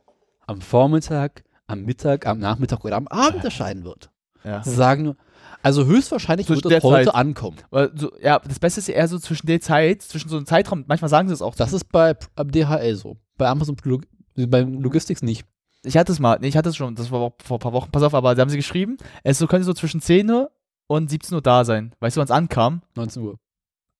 am 0.47 0.61
Vormittag, 0.61 1.43
am 1.67 1.83
Mittag, 1.83 2.25
am 2.25 2.39
Nachmittag 2.39 2.83
oder 2.85 2.95
am 2.95 3.07
Abend 3.07 3.43
erscheinen 3.43 3.83
wird. 3.83 4.09
Ja. 4.43 4.63
Sie 4.63 4.71
sagen 4.71 5.03
nur, 5.03 5.15
also 5.61 5.85
höchstwahrscheinlich 5.85 6.47
Zwischen 6.47 6.63
wird 6.63 6.73
es 6.75 6.83
heute 6.83 7.05
Zeit. 7.07 7.15
ankommen. 7.15 7.57
So, 7.95 8.11
ja, 8.21 8.39
das 8.39 8.59
Beste 8.59 8.79
ist 8.79 8.89
eher 8.89 9.07
so 9.07 9.19
zwischen 9.19 9.47
der 9.47 9.59
Zeit, 9.61 10.01
zwischen 10.01 10.29
so 10.29 10.37
einem 10.37 10.45
Zeitraum, 10.45 10.85
manchmal 10.87 11.09
sagen 11.09 11.27
sie 11.27 11.33
es 11.33 11.41
auch. 11.41 11.55
Das 11.55 11.73
ist 11.73 11.91
bei 11.91 12.15
DHL 12.39 12.95
so. 12.95 13.17
Bei 13.37 13.47
Amazon 13.47 13.75
Log 13.83 14.03
beim 14.35 14.81
Logistics 14.81 15.21
nicht. 15.21 15.45
Ich 15.83 15.97
hatte 15.97 16.11
es 16.11 16.19
mal, 16.19 16.37
nee, 16.39 16.47
ich 16.47 16.57
hatte 16.57 16.69
es 16.69 16.75
schon, 16.75 16.95
das 16.95 17.11
war 17.11 17.19
auch 17.19 17.33
vor 17.43 17.57
ein 17.57 17.61
paar 17.61 17.73
Wochen, 17.73 17.91
pass 17.91 18.03
auf, 18.03 18.13
aber 18.13 18.35
da 18.35 18.41
haben 18.41 18.49
sie 18.49 18.57
geschrieben, 18.57 18.97
es 19.23 19.37
so, 19.37 19.47
könnte 19.47 19.65
so 19.65 19.73
zwischen 19.73 20.01
10 20.01 20.29
Uhr 20.29 20.51
und 20.87 21.09
17 21.09 21.35
Uhr 21.35 21.41
da 21.41 21.65
sein. 21.65 21.93
Weißt 21.99 22.15
du, 22.15 22.19
wann 22.19 22.25
es 22.25 22.31
ankam? 22.31 22.81
19 22.95 23.21
Uhr. 23.23 23.37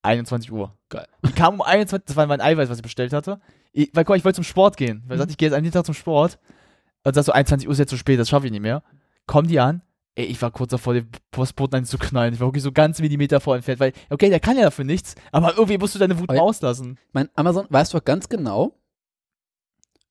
21 0.03 0.51
Uhr. 0.51 0.73
Geil. 0.89 1.07
Die 1.25 1.31
kam 1.33 1.55
um 1.55 1.61
21, 1.61 2.05
das 2.07 2.15
war 2.15 2.25
mein 2.27 2.39
Eiweiß, 2.41 2.69
was 2.69 2.77
ich 2.77 2.83
bestellt 2.83 3.11
hatte. 3.13 3.39
Ich, 3.73 3.89
weil, 3.93 4.03
guck 4.05 4.09
mal, 4.13 4.17
ich 4.17 4.23
wollte 4.25 4.35
zum 4.37 4.43
Sport 4.45 4.77
gehen. 4.77 5.03
Weil 5.07 5.15
ich 5.15 5.17
Mhm. 5.17 5.19
sagte, 5.19 5.31
ich 5.31 5.37
gehe 5.37 5.49
jetzt 5.49 5.55
am 5.57 5.63
Dienstag 5.63 5.85
zum 5.85 5.95
Sport. 5.95 6.39
Und 7.03 7.13
sagst 7.13 7.25
so, 7.27 7.31
21 7.33 7.67
Uhr 7.67 7.71
ist 7.73 7.79
jetzt 7.79 7.89
zu 7.89 7.97
spät, 7.97 8.19
das 8.19 8.29
schaffe 8.29 8.45
ich 8.45 8.51
nicht 8.51 8.61
mehr. 8.61 8.83
Kommen 9.25 9.47
die 9.47 9.59
an, 9.59 9.81
ey, 10.15 10.25
ich 10.25 10.41
war 10.41 10.51
kurz 10.51 10.71
davor, 10.71 10.93
den 10.93 11.09
Postboten 11.31 11.75
einen 11.77 11.85
zu 11.85 11.97
knallen. 11.97 12.33
Ich 12.33 12.39
war 12.39 12.47
wirklich 12.47 12.63
so 12.63 12.71
ganz 12.71 12.99
Millimeter 13.01 13.39
vor 13.41 13.55
entfernt, 13.55 13.79
weil, 13.79 13.93
okay, 14.09 14.29
der 14.29 14.39
kann 14.39 14.57
ja 14.57 14.63
dafür 14.63 14.85
nichts, 14.85 15.15
aber 15.31 15.51
irgendwie 15.51 15.77
musst 15.77 15.95
du 15.95 15.99
deine 15.99 16.17
Wut 16.19 16.29
Aber- 16.29 16.41
auslassen. 16.41 16.97
Mein 17.11 17.29
Amazon 17.35 17.65
weiß 17.69 17.89
doch 17.91 18.03
ganz 18.03 18.29
genau, 18.29 18.73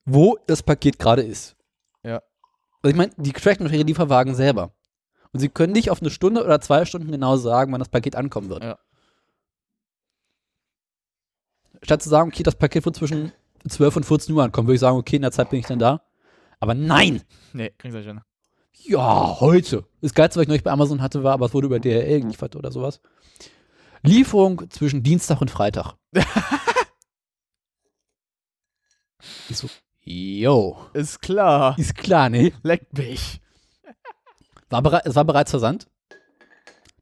wo 0.05 0.37
das 0.47 0.62
Paket 0.62 0.99
gerade 0.99 1.23
ist. 1.23 1.57
Ja. 2.03 2.23
Also 2.83 2.91
ich 2.91 2.97
meine, 2.97 3.12
die 3.17 3.33
tracken 3.33 3.67
doch 3.67 3.73
ihre 3.73 3.83
Lieferwagen 3.85 4.35
selber. 4.35 4.73
Und 5.37 5.40
sie 5.40 5.51
können 5.51 5.75
nicht 5.75 5.90
auf 5.90 6.01
eine 6.01 6.09
Stunde 6.09 6.42
oder 6.42 6.62
zwei 6.62 6.87
Stunden 6.87 7.12
genau 7.12 7.37
sagen, 7.37 7.70
wann 7.70 7.79
das 7.79 7.90
Paket 7.90 8.16
ankommen 8.16 8.49
wird. 8.49 8.62
Ja. 8.62 8.79
Statt 11.83 12.03
zu 12.03 12.09
sagen, 12.09 12.31
okay, 12.31 12.42
das 12.42 12.55
Paket 12.55 12.87
wird 12.87 12.96
zwischen 12.96 13.33
12 13.68 13.96
und 13.96 14.07
14 14.07 14.35
Uhr 14.35 14.42
ankommen, 14.42 14.66
würde 14.66 14.77
ich 14.77 14.81
sagen, 14.81 14.96
okay, 14.96 15.16
in 15.16 15.22
der 15.22 15.33
Zeit 15.33 15.51
bin 15.51 15.61
ich 15.61 15.66
dann 15.66 15.79
da. 15.79 16.01
Aber 16.59 16.72
nein! 16.72 17.20
Nee, 17.53 17.68
kriegst 17.77 17.94
du 17.94 17.99
nicht 17.99 18.07
hin. 18.07 18.22
Ja, 18.85 19.38
heute. 19.38 19.85
Das 20.01 20.14
Geilste, 20.14 20.38
was 20.38 20.44
ich 20.44 20.49
neulich 20.49 20.64
bei 20.64 20.70
Amazon 20.70 21.03
hatte, 21.03 21.22
war, 21.22 21.35
aber 21.35 21.44
es 21.44 21.53
wurde 21.53 21.66
über 21.66 21.81
DHL 21.81 22.22
geliefert 22.22 22.57
oder 22.57 22.72
sowas. 22.72 23.03
Lieferung 24.01 24.70
zwischen 24.70 25.03
Dienstag 25.03 25.42
und 25.42 25.51
Freitag. 25.51 25.96
ich 29.51 29.59
so, 29.59 29.68
yo. 30.01 30.79
Ist 30.94 31.20
klar. 31.20 31.79
Ist 31.79 31.94
klar, 31.94 32.31
ne? 32.31 32.55
Leck 32.62 32.87
mich. 32.96 33.42
War 34.70 35.07
es 35.07 35.14
war 35.14 35.24
bereits 35.24 35.50
versandt. 35.50 35.87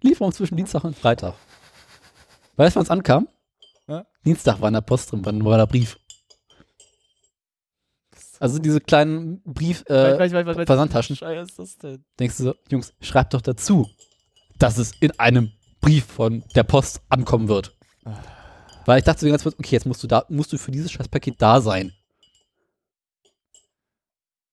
Lieferung 0.02 0.32
zwischen 0.32 0.56
Dienstag 0.56 0.84
und 0.84 0.96
Freitag. 0.96 1.34
Weißt 2.56 2.76
du, 2.76 2.78
wann 2.78 2.84
es 2.84 2.90
ankam? 2.90 3.28
Ja. 3.88 4.06
Dienstag 4.24 4.60
war 4.60 4.68
in 4.68 4.74
der 4.74 4.80
Post 4.82 5.12
drin, 5.12 5.24
wann 5.24 5.44
war 5.44 5.56
der 5.56 5.66
Brief. 5.66 5.98
Also 8.38 8.58
diese 8.58 8.80
kleinen 8.80 9.42
Brief, 9.42 9.84
äh, 9.86 10.18
Weiß, 10.18 10.32
weiß, 10.32 10.44
weiß, 10.46 10.66
Versandtaschen. 10.66 11.16
Scheiße 11.16 11.42
ist 11.42 11.58
das 11.58 11.78
denn? 11.78 12.04
denkst 12.18 12.36
du 12.38 12.42
so, 12.44 12.54
Jungs, 12.70 12.92
schreibt 13.00 13.32
doch 13.32 13.40
dazu, 13.40 13.88
dass 14.58 14.76
es 14.76 14.92
in 15.00 15.18
einem 15.18 15.52
Brief 15.80 16.04
von 16.04 16.44
der 16.54 16.64
Post 16.64 17.00
ankommen 17.08 17.48
wird. 17.48 17.74
Weil 18.84 18.98
ich 18.98 19.04
dachte 19.04 19.20
so 19.20 19.28
ganz 19.28 19.42
kurz, 19.42 19.56
okay, 19.58 19.76
jetzt 19.76 19.86
musst 19.86 20.02
du 20.02 20.06
da, 20.06 20.24
musst 20.28 20.52
du 20.52 20.58
für 20.58 20.70
dieses 20.70 20.92
Scheißpaket 20.92 21.40
da 21.40 21.60
sein. 21.60 21.92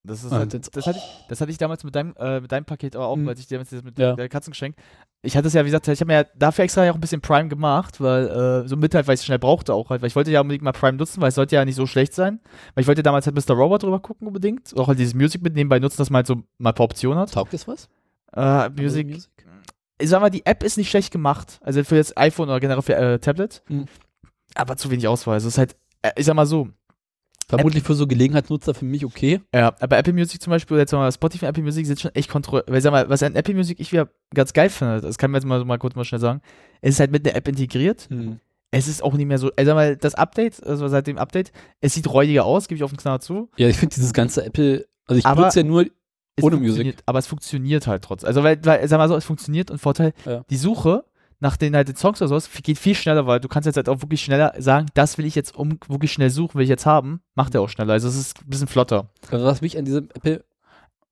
Das, 0.03 0.23
ist 0.23 0.31
Ah, 0.33 0.37
halt, 0.37 0.53
jetzt- 0.53 0.75
das, 0.75 0.87
hatte 0.87 0.97
ich, 0.97 1.25
das 1.29 1.41
hatte 1.41 1.51
ich 1.51 1.57
damals 1.59 1.83
mit 1.83 1.93
deinem, 1.95 2.15
äh, 2.17 2.39
mit 2.41 2.51
deinem 2.51 2.65
Paket 2.65 2.95
aber 2.95 3.05
auch, 3.07 3.15
Hm. 3.15 3.27
als 3.27 3.39
ich 3.39 3.45
dir 3.47 3.59
das 3.59 3.71
mit 3.83 3.99
Ja. 3.99 4.13
der 4.15 4.29
Katzengeschenk. 4.29 4.75
Ich 5.21 5.37
hatte 5.37 5.47
es 5.47 5.53
ja, 5.53 5.61
wie 5.61 5.67
gesagt, 5.67 5.87
ich 5.87 5.99
habe 6.01 6.07
mir 6.11 6.21
ja 6.21 6.23
dafür 6.35 6.63
extra 6.63 6.83
ja 6.83 6.91
auch 6.91 6.95
ein 6.95 7.01
bisschen 7.01 7.21
Prime 7.21 7.49
gemacht, 7.49 8.01
weil 8.01 8.27
äh, 8.63 8.67
so 8.67 8.75
mit 8.77 8.95
halt, 8.95 9.05
weil 9.07 9.13
ich 9.13 9.19
es 9.19 9.25
schnell 9.25 9.37
brauchte 9.37 9.75
auch 9.75 9.91
halt, 9.91 10.01
weil 10.01 10.07
ich 10.07 10.15
wollte 10.15 10.31
ja 10.31 10.41
unbedingt 10.41 10.63
mal 10.63 10.71
Prime 10.71 10.97
nutzen, 10.97 11.21
weil 11.21 11.29
es 11.29 11.35
sollte 11.35 11.55
ja 11.55 11.63
nicht 11.65 11.75
so 11.75 11.85
schlecht 11.85 12.15
sein. 12.15 12.39
Weil 12.73 12.81
ich 12.81 12.87
wollte 12.87 13.03
damals 13.03 13.27
halt 13.27 13.35
Mr. 13.35 13.53
Robot 13.55 13.83
drüber 13.83 13.99
gucken 13.99 14.25
unbedingt. 14.25 14.75
Auch 14.75 14.87
halt 14.87 14.97
dieses 14.97 15.13
Music 15.13 15.43
mit 15.43 15.53
nebenbei 15.53 15.77
nutzen, 15.77 15.97
dass 15.97 16.09
man 16.09 16.17
halt 16.19 16.27
so 16.27 16.37
mal 16.57 16.71
ein 16.71 16.75
paar 16.75 16.85
Optionen 16.85 17.19
hat. 17.19 17.31
Taugt 17.33 17.53
das 17.53 17.67
was? 17.67 17.87
Äh, 18.33 18.69
Music, 18.69 19.07
Music? 19.07 19.29
ich 19.99 20.09
sag 20.09 20.19
mal, 20.21 20.31
die 20.31 20.43
App 20.47 20.63
ist 20.63 20.77
nicht 20.77 20.89
schlecht 20.89 21.11
gemacht. 21.11 21.59
Also 21.61 21.83
für 21.83 21.97
jetzt 21.97 22.17
iPhone 22.17 22.49
oder 22.49 22.59
generell 22.59 22.81
für 22.81 22.95
äh, 22.95 23.19
Tablet. 23.19 23.61
Mhm. 23.67 23.85
Aber 24.55 24.75
zu 24.77 24.89
wenig 24.89 25.07
Auswahl. 25.07 25.35
Also 25.35 25.47
es 25.49 25.53
ist 25.53 25.57
halt, 25.59 25.75
äh, 26.01 26.11
ich 26.15 26.25
sag 26.25 26.33
mal 26.33 26.47
so, 26.47 26.69
Vermutlich 27.47 27.83
für 27.83 27.95
so 27.95 28.07
Gelegenheitsnutzer 28.07 28.73
für 28.73 28.85
mich 28.85 29.03
okay. 29.05 29.41
Ja, 29.53 29.75
aber 29.79 29.97
Apple 29.97 30.13
Music 30.13 30.41
zum 30.41 30.51
Beispiel, 30.51 30.77
jetzt 30.77 30.93
mal 30.93 31.11
Spotify 31.11 31.45
und 31.45 31.49
Apple 31.49 31.63
Music 31.63 31.85
sind 31.85 31.99
schon 31.99 32.15
echt 32.15 32.29
kontrolliert. 32.29 32.71
Weil 32.71 32.81
sag 32.81 32.91
mal, 32.91 33.09
was 33.09 33.23
an 33.23 33.35
Apple 33.35 33.53
Music 33.55 33.79
ich 33.79 33.91
wieder 33.91 34.07
ganz 34.33 34.53
geil 34.53 34.69
finde, 34.69 35.01
das 35.01 35.17
kann 35.17 35.31
man 35.31 35.39
jetzt 35.41 35.47
mal, 35.47 35.63
mal 35.65 35.77
kurz 35.77 35.95
mal 35.95 36.05
schnell 36.05 36.21
sagen, 36.21 36.41
es 36.81 36.95
ist 36.95 36.99
halt 37.01 37.11
mit 37.11 37.25
der 37.25 37.35
App 37.35 37.47
integriert. 37.47 38.07
Es 38.71 38.87
ist 38.87 39.03
auch 39.03 39.13
nicht 39.15 39.27
mehr 39.27 39.37
so, 39.37 39.51
also 39.57 39.69
sag 39.69 39.75
mal, 39.75 39.97
das 39.97 40.15
Update, 40.15 40.65
also 40.65 40.87
seit 40.87 41.05
dem 41.07 41.17
Update, 41.17 41.51
es 41.81 41.93
sieht 41.93 42.07
räudiger 42.07 42.45
aus, 42.45 42.69
gebe 42.69 42.77
ich 42.77 42.83
auf 42.83 42.91
den 42.91 42.97
Knall 42.97 43.19
zu. 43.19 43.49
Ja, 43.57 43.67
ich 43.67 43.75
finde 43.75 43.95
dieses 43.95 44.13
ganze 44.13 44.45
Apple, 44.45 44.85
also 45.07 45.17
ich 45.19 45.25
benutze 45.25 45.59
ja 45.59 45.65
nur, 45.65 45.85
Ohne 46.41 46.55
Music. 46.55 46.95
Aber 47.05 47.19
es 47.19 47.27
funktioniert 47.27 47.85
halt 47.87 48.03
trotzdem. 48.03 48.27
Also, 48.27 48.43
weil, 48.43 48.63
weil, 48.63 48.87
sag 48.87 48.97
mal 48.97 49.09
so, 49.09 49.15
es 49.17 49.25
funktioniert 49.25 49.69
und 49.71 49.79
Vorteil, 49.79 50.13
Ja. 50.25 50.45
die 50.49 50.55
Suche 50.55 51.03
nach 51.41 51.57
den 51.57 51.75
halt 51.75 51.89
den 51.89 51.95
Songs 51.97 52.21
oder 52.21 52.29
sowas 52.29 52.49
geht 52.63 52.77
viel 52.77 52.95
schneller, 52.95 53.27
weil 53.27 53.39
du 53.41 53.47
kannst 53.49 53.65
jetzt 53.65 53.75
halt 53.75 53.89
auch 53.89 54.01
wirklich 54.01 54.21
schneller 54.21 54.53
sagen, 54.59 54.85
das 54.93 55.17
will 55.17 55.25
ich 55.25 55.35
jetzt 55.35 55.55
um 55.55 55.77
wirklich 55.89 56.13
schnell 56.13 56.29
suchen, 56.29 56.55
will 56.55 56.63
ich 56.63 56.69
jetzt 56.69 56.85
haben, 56.85 57.21
macht 57.35 57.53
er 57.55 57.61
auch 57.61 57.67
schneller. 57.67 57.93
Also 57.93 58.07
es 58.07 58.15
ist 58.15 58.39
ein 58.41 58.49
bisschen 58.49 58.67
flotter. 58.67 59.09
also 59.29 59.45
was 59.45 59.59
mich 59.61 59.77
an 59.77 59.83
diesem 59.83 60.07
Apple, 60.13 60.45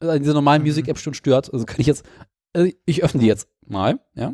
äh, 0.02 0.08
an 0.08 0.20
dieser 0.22 0.34
normalen 0.36 0.62
Mhm. 0.62 0.68
Music-App 0.68 1.00
schon 1.00 1.14
stört, 1.16 1.52
also 1.52 1.66
kann 1.66 1.82
ich 1.82 1.88
jetzt, 1.88 2.06
also 2.54 2.72
ich 2.86 3.04
öffne 3.04 3.20
die 3.22 3.28
jetzt 3.28 3.48
mal, 3.68 4.00
ja. 4.14 4.34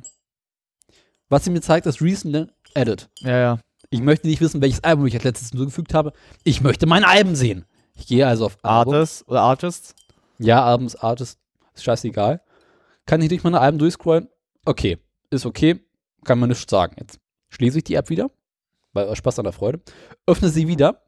Was 1.29 1.43
sie 1.45 1.49
mir 1.49 1.61
zeigt, 1.61 1.87
ist 1.87 2.01
Recent 2.01 2.51
Edit. 2.75 3.09
Ja, 3.21 3.37
ja. 3.37 3.59
Ich 3.89 4.01
möchte 4.01 4.27
nicht 4.27 4.41
wissen, 4.41 4.61
welches 4.61 4.83
Album 4.83 5.05
ich 5.07 5.15
als 5.15 5.23
letztes 5.23 5.49
hinzugefügt 5.49 5.93
habe. 5.93 6.11
Ich 6.43 6.61
möchte 6.61 6.85
mein 6.85 7.03
Album 7.03 7.35
sehen. 7.35 7.65
Ich 7.95 8.07
gehe 8.07 8.27
also 8.27 8.45
auf 8.47 8.57
Album. 8.63 8.93
Artist 8.95 9.27
oder 9.27 9.41
Artist. 9.41 9.95
Ja, 10.39 10.65
Albums, 10.65 10.95
Artist, 10.97 11.39
ist 11.73 11.83
scheißegal. 11.85 12.41
Kann 13.05 13.21
ich 13.21 13.29
durch 13.29 13.43
meine 13.43 13.61
Alben 13.61 13.77
durchscrollen? 13.79 14.27
Okay, 14.65 14.97
ist 15.35 15.45
okay, 15.45 15.79
kann 16.23 16.39
man 16.39 16.49
nichts 16.49 16.69
sagen. 16.69 16.95
Jetzt 16.99 17.19
schließe 17.49 17.77
ich 17.79 17.83
die 17.83 17.95
App 17.95 18.09
wieder, 18.09 18.29
weil 18.93 19.15
Spaß 19.15 19.39
an 19.39 19.43
der 19.45 19.53
Freude, 19.53 19.81
öffne 20.25 20.49
sie 20.49 20.67
wieder 20.67 21.03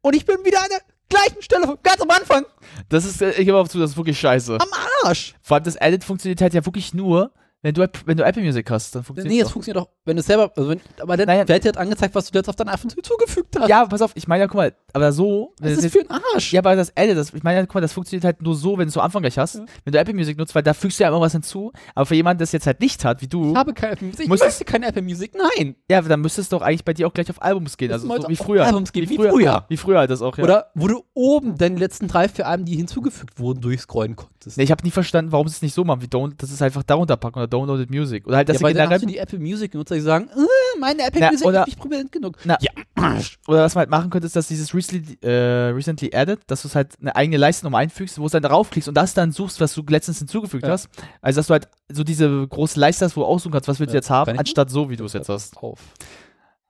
und 0.00 0.14
ich 0.14 0.24
bin 0.24 0.36
wieder 0.44 0.62
an 0.62 0.68
der 0.70 0.80
gleichen 1.08 1.42
Stelle, 1.42 1.78
ganz 1.82 2.00
am 2.00 2.10
Anfang, 2.10 2.44
Das 2.88 3.04
ist, 3.04 3.20
äh, 3.22 3.30
ich 3.32 3.44
gebe 3.44 3.56
auf 3.56 3.68
zu, 3.68 3.78
das 3.78 3.90
ist 3.90 3.96
wirklich 3.96 4.18
scheiße. 4.18 4.58
am 4.60 4.68
Arsch. 5.04 5.34
Vor 5.42 5.56
allem 5.56 5.64
das 5.64 5.76
Edit 5.76 6.04
funktioniert 6.04 6.40
halt 6.40 6.54
ja 6.54 6.64
wirklich 6.64 6.94
nur, 6.94 7.32
wenn 7.64 7.74
du, 7.74 7.88
wenn 8.04 8.16
du 8.16 8.22
Apple 8.24 8.42
Music 8.42 8.70
hast. 8.70 8.94
Dann 8.94 9.02
funktioniert 9.02 9.34
Nee, 9.34 9.40
es 9.40 9.50
funktioniert 9.50 9.82
doch, 9.84 9.90
wenn 10.04 10.16
du 10.16 10.20
es 10.20 10.26
selber, 10.26 10.52
also 10.54 10.68
wenn, 10.70 10.80
aber 11.00 11.16
dann 11.16 11.26
Naja. 11.26 11.48
wird 11.48 11.64
dir 11.64 11.68
halt 11.68 11.78
angezeigt, 11.78 12.14
was 12.14 12.30
du 12.30 12.38
jetzt 12.38 12.48
auf 12.48 12.56
dein 12.56 12.68
iPhone 12.68 12.90
hinzugefügt 12.90 13.58
hast. 13.58 13.68
Ja, 13.68 13.86
pass 13.86 14.02
auf, 14.02 14.12
ich 14.14 14.28
meine 14.28 14.42
ja, 14.42 14.46
guck 14.46 14.56
mal, 14.58 14.74
aber 14.92 15.10
so, 15.12 15.52
das 15.58 15.70
das 15.70 15.78
ist 15.78 15.84
jetzt, 15.94 16.04
für 16.06 16.14
ein 16.14 16.20
Arsch. 16.34 16.52
ja, 16.52 16.60
aber 16.60 16.76
das 16.76 16.90
Edit, 16.94 17.16
das, 17.16 17.32
ich 17.32 17.42
meine 17.42 17.58
ja, 17.58 17.66
guck 17.66 17.74
mal, 17.76 17.80
das 17.80 17.92
funktioniert 17.92 18.24
halt 18.24 18.42
nur 18.42 18.54
so, 18.54 18.72
wenn 18.78 18.84
du 18.86 18.90
es 18.90 18.96
am 18.98 19.04
Anfang 19.04 19.22
gleich 19.22 19.38
hast. 19.38 19.54
Ja. 19.56 19.64
Wenn 19.84 19.92
du 19.92 19.98
Apple 19.98 20.14
Music 20.14 20.36
nutzt, 20.38 20.54
weil 20.54 20.62
da 20.62 20.74
fügst 20.74 21.00
du 21.00 21.04
ja 21.04 21.08
immer 21.08 21.20
was 21.20 21.32
hinzu. 21.32 21.72
Aber 21.94 22.06
für 22.06 22.14
jemanden, 22.14 22.38
der 22.38 22.44
es 22.44 22.52
jetzt 22.52 22.66
halt 22.66 22.80
nicht 22.80 23.04
hat, 23.04 23.22
wie 23.22 23.26
du, 23.28 23.50
Ich 23.52 23.56
habe 23.56 23.72
keine 23.72 23.94
Apple 23.94 24.06
Music. 24.08 24.24
Ich 24.24 24.28
Muss- 24.28 24.40
möchte 24.40 24.64
keine 24.66 24.86
Apple 24.86 25.02
Music. 25.02 25.32
Nein. 25.34 25.74
ja, 25.90 26.02
dann 26.02 26.20
müsste 26.20 26.42
es 26.42 26.50
doch 26.50 26.60
eigentlich 26.62 26.84
bei 26.84 26.92
dir 26.92 27.06
auch 27.08 27.14
gleich 27.14 27.30
auf 27.30 27.40
Albums 27.42 27.76
gehen. 27.78 27.90
Es 27.90 28.02
Also 28.02 28.22
so 28.22 28.28
wie 28.28 28.36
früher. 28.36 28.66
Albums 28.66 28.92
gehen, 28.92 29.08
wie 29.08 29.16
früher. 29.16 29.64
Wie 29.68 29.76
früher 29.78 29.98
halt 30.00 30.10
das 30.10 30.20
auch, 30.20 30.36
ja. 30.36 30.44
Oder 30.44 30.66
wo 30.74 30.86
du 30.86 31.02
oben 31.14 31.56
deine 31.56 31.78
letzten 31.78 32.08
drei, 32.08 32.28
vier 32.28 32.46
Alben, 32.46 32.66
die 32.66 32.76
hinzugefügt 32.76 33.38
wurden, 33.40 33.62
durchscrollen 33.62 34.16
konntest. 34.16 34.58
Nee, 34.58 34.64
ich 34.64 34.70
habe 34.70 34.84
nie 34.84 34.90
verstanden, 34.90 35.32
warum 35.32 35.48
sie 35.48 35.54
es 35.54 35.62
nicht 35.62 35.74
so 35.74 35.82
machen, 35.84 36.02
wie 36.02 36.08
Down 36.08 36.34
das 36.36 36.50
ist 36.50 36.60
einfach 36.60 36.82
darunter 36.82 37.16
packen 37.16 37.38
oder 37.38 37.46
Downloaded 37.54 37.90
Music. 37.90 38.26
Oder 38.26 38.38
halt, 38.38 38.48
dass 38.48 38.60
ja, 38.60 38.66
sie 38.68 38.74
generell 38.74 38.98
die 39.00 39.18
Apple 39.18 39.38
Music 39.38 39.72
Nutzer, 39.74 39.94
die 39.94 40.00
sagen, 40.00 40.28
äh, 40.28 40.78
meine 40.80 41.02
Apple 41.06 41.20
Na, 41.20 41.30
Music 41.30 41.46
oder- 41.46 41.60
ist 41.60 41.66
nicht 41.68 41.78
prominent 41.78 42.10
genug. 42.12 42.38
Na, 42.44 42.56
ja. 42.60 42.70
Oder 43.48 43.62
was 43.64 43.74
man 43.74 43.80
halt 43.82 43.90
machen 43.90 44.10
könnte, 44.10 44.26
ist, 44.26 44.34
dass 44.34 44.48
dieses 44.48 44.74
recently, 44.74 45.18
äh, 45.22 45.68
recently 45.70 46.10
added, 46.14 46.40
dass 46.46 46.62
du 46.62 46.68
es 46.68 46.74
halt 46.74 46.94
eine 47.00 47.14
eigene 47.14 47.36
Leiste 47.36 47.64
nochmal 47.66 47.82
einfügst, 47.82 48.18
wo 48.18 48.26
es 48.26 48.32
dann 48.32 48.42
darauf 48.42 48.70
klickst 48.70 48.88
und 48.88 48.94
das 48.96 49.14
dann 49.14 49.30
suchst, 49.30 49.60
was 49.60 49.74
du 49.74 49.82
letztens 49.88 50.18
hinzugefügt 50.18 50.64
Ja. 50.64 50.70
hast. 50.70 50.88
Also, 51.20 51.38
dass 51.40 51.46
du 51.48 51.52
halt 51.52 51.68
so 51.92 52.02
diese 52.02 52.46
große 52.48 52.80
Leiste 52.80 53.04
hast, 53.04 53.16
wo 53.16 53.20
du 53.20 53.26
aussuchen 53.26 53.52
kannst, 53.52 53.68
was 53.68 53.78
willst 53.78 53.92
du 53.92 53.96
Ja. 53.96 53.98
jetzt 53.98 54.10
haben, 54.10 54.38
anstatt 54.38 54.70
so, 54.70 54.88
wie 54.90 54.96
du 54.96 55.04
es 55.04 55.12
jetzt 55.12 55.28
hast. 55.28 55.56
Auf. 55.58 55.80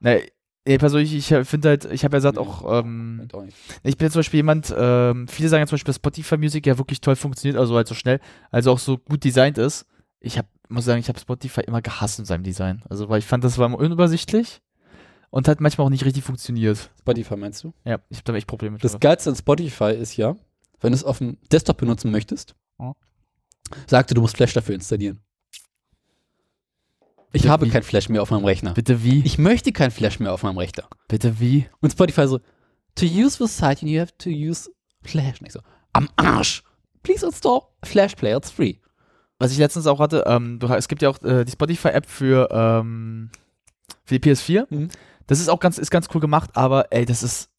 Nee, 0.01 0.31
nee 0.67 0.79
persönlich, 0.79 1.15
ich 1.15 1.31
äh, 1.33 1.45
finde 1.45 1.69
halt, 1.71 1.85
ich 1.87 2.05
habe 2.05 2.17
ja 2.17 2.19
gesagt 2.19 2.37
Nee. 2.37 2.43
auch, 2.43 2.81
ähm, 2.81 3.29
auch 3.33 3.45
ich 3.85 3.97
bin 3.97 4.07
ja 4.07 4.11
zum 4.11 4.19
Beispiel 4.21 4.39
jemand, 4.39 4.75
ähm, 4.77 5.29
viele 5.29 5.49
sagen 5.49 5.61
ja 5.63 5.67
zum 5.67 5.75
Beispiel, 5.77 5.91
dass 5.93 5.97
Spotify 5.97 6.37
Music 6.37 6.67
ja 6.67 6.77
wirklich 6.79 7.01
toll 7.01 7.17
funktioniert, 7.17 7.59
also 7.61 7.77
halt 7.77 7.87
so 7.89 7.95
schnell, 7.95 8.21
also 8.51 8.73
auch 8.73 8.79
so 8.79 8.99
gut 8.99 9.23
designt 9.25 9.57
ist. 9.59 9.87
Ich 10.21 10.37
habe 10.39 10.49
muss 10.69 10.85
sagen, 10.85 11.01
ich 11.01 11.09
habe 11.09 11.19
Spotify 11.19 11.61
immer 11.63 11.83
gehasst 11.83 12.19
in 12.19 12.25
seinem 12.25 12.43
Design. 12.43 12.83
Also, 12.89 13.09
weil 13.09 13.19
ich 13.19 13.27
fand, 13.27 13.45
das 13.45 13.59
war 13.59 13.67
immer 13.67 13.79
unübersichtlich 13.79 14.61
und 15.31 15.49
hat 15.49 15.61
manchmal 15.61 15.87
auch 15.87 15.91
nicht 15.91 16.05
richtig 16.05 16.25
funktioniert. 16.25 16.91
Spotify 17.01 17.37
meinst 17.37 17.65
du? 17.65 17.73
Ja, 17.85 17.99
ich 18.09 18.19
habe 18.19 18.25
da 18.25 18.35
echt 18.35 18.47
Probleme 18.47 18.75
mit. 18.75 18.85
Das 18.85 18.99
Geilste 19.01 19.31
an 19.31 19.37
Spotify 19.37 19.93
ist 19.93 20.17
ja, 20.17 20.37
wenn 20.81 20.93
du 20.93 20.97
es 20.97 21.05
auf 21.05 21.19
dem 21.19 21.39
Desktop 21.53 21.77
benutzen 21.79 22.11
möchtest, 22.11 22.55
Ja. 22.79 22.95
sagte, 23.87 24.15
du 24.15 24.21
musst 24.21 24.37
Flash 24.37 24.53
dafür 24.55 24.75
installieren. 24.75 25.21
Ich 27.33 27.43
Bitte 27.43 27.49
habe 27.53 27.67
wie? 27.67 27.71
kein 27.71 27.83
Flash 27.83 28.09
mehr 28.09 28.23
auf 28.23 28.31
meinem 28.31 28.45
Rechner. 28.45 28.75
Bitte 28.75 29.03
wie? 29.03 29.23
Ich 29.25 29.39
möchte 29.39 29.73
kein 29.73 29.91
Flash 29.91 30.21
mehr 30.21 30.33
auf 30.33 30.45
meinem 30.45 30.57
Rechner. 30.59 30.85
Bitte 31.09 31.41
wie? 31.41 31.67
Und 31.81 31.91
Spotify 31.91 32.29
so, 32.29 32.39
to 32.95 33.05
use 33.07 33.39
this 33.39 33.57
site, 33.57 33.85
you 33.85 34.01
have 34.01 34.17
to 34.19 34.31
use 34.31 34.71
Flash. 35.03 35.41
Und 35.41 35.47
ich 35.49 35.53
so, 35.53 35.61
am 35.93 36.09
Arsch. 36.17 36.63
Please 37.03 37.27
install 37.27 37.63
Flash 37.85 38.15
Player, 38.15 38.37
it's 38.37 38.51
free. 38.51 38.77
Was 39.45 39.53
ich 39.53 39.59
letztens 39.59 39.87
auch 39.87 40.01
hatte, 40.01 40.25
ähm, 40.27 40.59
du, 40.59 40.69
es 40.69 40.89
gibt 40.89 41.03
ja 41.03 41.11
auch 41.11 41.23
äh, 41.23 41.45
die 41.45 41.53
Spotify-App 41.53 42.07
für, 42.07 42.49
ähm, 42.51 43.29
für 44.07 44.19
die 44.19 44.31
PS4. 44.31 44.65
Mhm. 44.71 44.89
Das 45.27 45.39
ist 45.39 45.51
auch 45.51 45.61
ganz, 45.61 45.77
ist 45.77 45.91
ganz 45.91 46.09
cool 46.15 46.21
gemacht, 46.23 46.49
aber 46.55 46.91
ey, 46.91 47.05
das 47.05 47.23
ist 47.23 47.51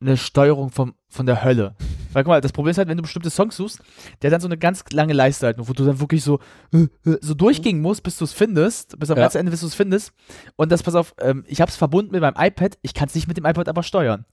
eine 0.00 0.16
Steuerung 0.16 0.70
vom, 0.70 0.94
von 1.08 1.26
der 1.26 1.42
Hölle. 1.42 1.74
Weil 2.12 2.22
guck 2.22 2.28
mal, 2.28 2.40
das 2.40 2.52
Problem 2.52 2.70
ist 2.70 2.78
halt, 2.78 2.86
wenn 2.86 2.96
du 2.96 3.02
bestimmte 3.02 3.30
Songs 3.30 3.56
suchst, 3.56 3.80
der 4.22 4.28
hat 4.28 4.34
dann 4.34 4.42
so 4.42 4.46
eine 4.46 4.58
ganz 4.58 4.84
lange 4.92 5.12
Leiste 5.12 5.46
halt, 5.46 5.56
wo 5.58 5.72
du 5.72 5.84
dann 5.84 5.98
wirklich 5.98 6.22
so, 6.22 6.38
äh, 6.72 6.86
äh, 7.04 7.18
so 7.20 7.34
durchgehen 7.34 7.82
musst, 7.82 8.04
bis 8.04 8.16
du 8.16 8.24
es 8.26 8.32
findest, 8.32 8.96
bis 9.00 9.10
am 9.10 9.16
Ja. 9.16 9.24
ganzen 9.24 9.38
Ende, 9.38 9.50
bis 9.50 9.62
du 9.62 9.66
es 9.66 9.74
findest. 9.74 10.12
Und 10.54 10.70
das, 10.70 10.84
pass 10.84 10.94
auf, 10.94 11.16
ähm, 11.20 11.42
ich 11.48 11.60
habe 11.60 11.68
es 11.68 11.76
verbunden 11.76 12.12
mit 12.12 12.20
meinem 12.20 12.36
iPad, 12.38 12.78
ich 12.82 12.94
kann 12.94 13.08
es 13.08 13.16
nicht 13.16 13.26
mit 13.26 13.36
dem 13.36 13.44
iPad 13.44 13.68
aber 13.68 13.82
steuern. 13.82 14.24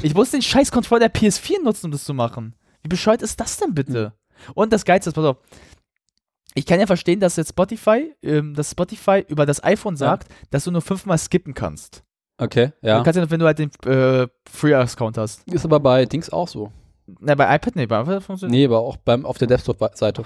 Ich 0.00 0.14
muss 0.14 0.30
den 0.30 0.40
scheiß 0.40 0.70
Controller 0.70 1.06
der 1.10 1.12
PS4 1.14 1.62
nutzen, 1.62 1.84
um 1.84 1.92
das 1.92 2.04
zu 2.04 2.14
machen. 2.14 2.54
Wie 2.82 2.88
bescheuert 2.88 3.20
ist 3.20 3.38
das 3.40 3.58
denn 3.58 3.74
bitte? 3.74 4.14
Und 4.54 4.72
das 4.72 4.86
Geilste 4.86 5.10
ist, 5.10 5.14
pass 5.14 5.24
auf, 5.26 5.36
ich 6.54 6.66
kann 6.66 6.80
ja 6.80 6.86
verstehen, 6.86 7.20
dass 7.20 7.36
jetzt 7.36 7.50
Spotify, 7.50 8.14
ähm, 8.22 8.54
dass 8.54 8.70
Spotify 8.72 9.24
über 9.28 9.46
das 9.46 9.62
iPhone 9.62 9.96
sagt, 9.96 10.28
dass 10.50 10.64
du 10.64 10.70
nur 10.70 10.82
fünfmal 10.82 11.18
skippen 11.18 11.54
kannst. 11.54 12.02
Okay, 12.38 12.72
Du 12.80 12.88
ja. 12.88 13.02
kannst 13.02 13.18
ja, 13.18 13.30
wenn 13.30 13.40
du 13.40 13.46
halt 13.46 13.58
den 13.58 13.70
äh, 13.84 14.26
Free-Account 14.50 15.18
hast. 15.18 15.46
Ist 15.46 15.64
aber 15.64 15.78
bei 15.78 16.06
Dings 16.06 16.30
auch 16.30 16.48
so. 16.48 16.72
Na, 17.20 17.34
bei 17.34 17.54
iPad, 17.54 17.76
nee, 17.76 17.86
bei 17.86 18.00
iPad 18.00 18.22
funktioniert. 18.22 18.58
Nee, 18.58 18.64
aber 18.64 18.80
auch 18.80 18.96
beim, 18.96 19.26
auf 19.26 19.36
der 19.36 19.48
Desktop-Seite. 19.48 20.24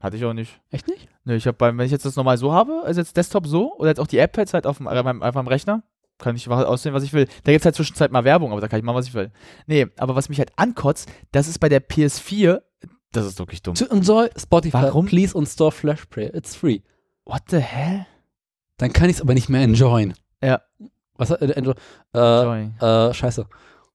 Hatte 0.00 0.16
ich 0.16 0.24
auch 0.24 0.32
nicht. 0.34 0.60
Echt 0.70 0.86
nicht? 0.86 1.08
Nee, 1.24 1.36
ich 1.36 1.46
habe 1.46 1.56
beim, 1.56 1.78
wenn 1.78 1.86
ich 1.86 1.92
jetzt 1.92 2.04
das 2.04 2.16
normal 2.16 2.36
so 2.36 2.52
habe, 2.52 2.82
also 2.84 3.00
jetzt 3.00 3.16
Desktop 3.16 3.46
so, 3.46 3.74
oder 3.78 3.88
jetzt 3.88 3.98
auch 3.98 4.06
die 4.06 4.18
App 4.18 4.36
jetzt 4.36 4.54
halt 4.54 4.66
auf 4.66 4.76
dem, 4.76 4.86
äh, 4.86 5.02
meinem, 5.02 5.22
auf 5.22 5.34
meinem 5.34 5.48
Rechner, 5.48 5.82
kann 6.18 6.36
ich 6.36 6.48
aussehen, 6.50 6.94
was 6.94 7.02
ich 7.04 7.12
will. 7.12 7.26
Da 7.44 7.52
gibt 7.52 7.62
es 7.62 7.64
halt 7.64 7.76
zwischenzeit 7.76 8.12
mal 8.12 8.24
Werbung, 8.24 8.52
aber 8.52 8.60
da 8.60 8.68
kann 8.68 8.78
ich 8.78 8.84
machen, 8.84 8.96
was 8.96 9.06
ich 9.06 9.14
will. 9.14 9.30
Nee, 9.66 9.86
aber 9.96 10.14
was 10.16 10.28
mich 10.28 10.38
halt 10.38 10.52
ankotzt, 10.56 11.08
das 11.32 11.48
ist 11.48 11.58
bei 11.58 11.68
der 11.68 11.86
PS4, 11.86 12.60
das 13.12 13.26
ist 13.26 13.38
wirklich 13.38 13.62
dumm. 13.62 13.74
To 13.74 13.86
enjoy 13.86 14.28
Spotify, 14.36 14.74
Warum? 14.82 15.06
please 15.06 15.36
install 15.36 15.70
Flash 15.70 16.04
Player, 16.06 16.34
it's 16.34 16.54
free. 16.54 16.80
What 17.24 17.42
the 17.50 17.58
hell? 17.58 18.06
Dann 18.78 18.92
kann 18.92 19.10
ich 19.10 19.16
es 19.16 19.22
aber 19.22 19.34
nicht 19.34 19.48
mehr 19.48 19.62
enjoyen. 19.62 20.14
Ja. 20.42 20.62
Was 21.16 21.30
äh, 21.30 21.44
enjoy? 21.52 21.74
Äh, 22.14 22.62
äh, 22.80 23.14
scheiße. 23.14 23.46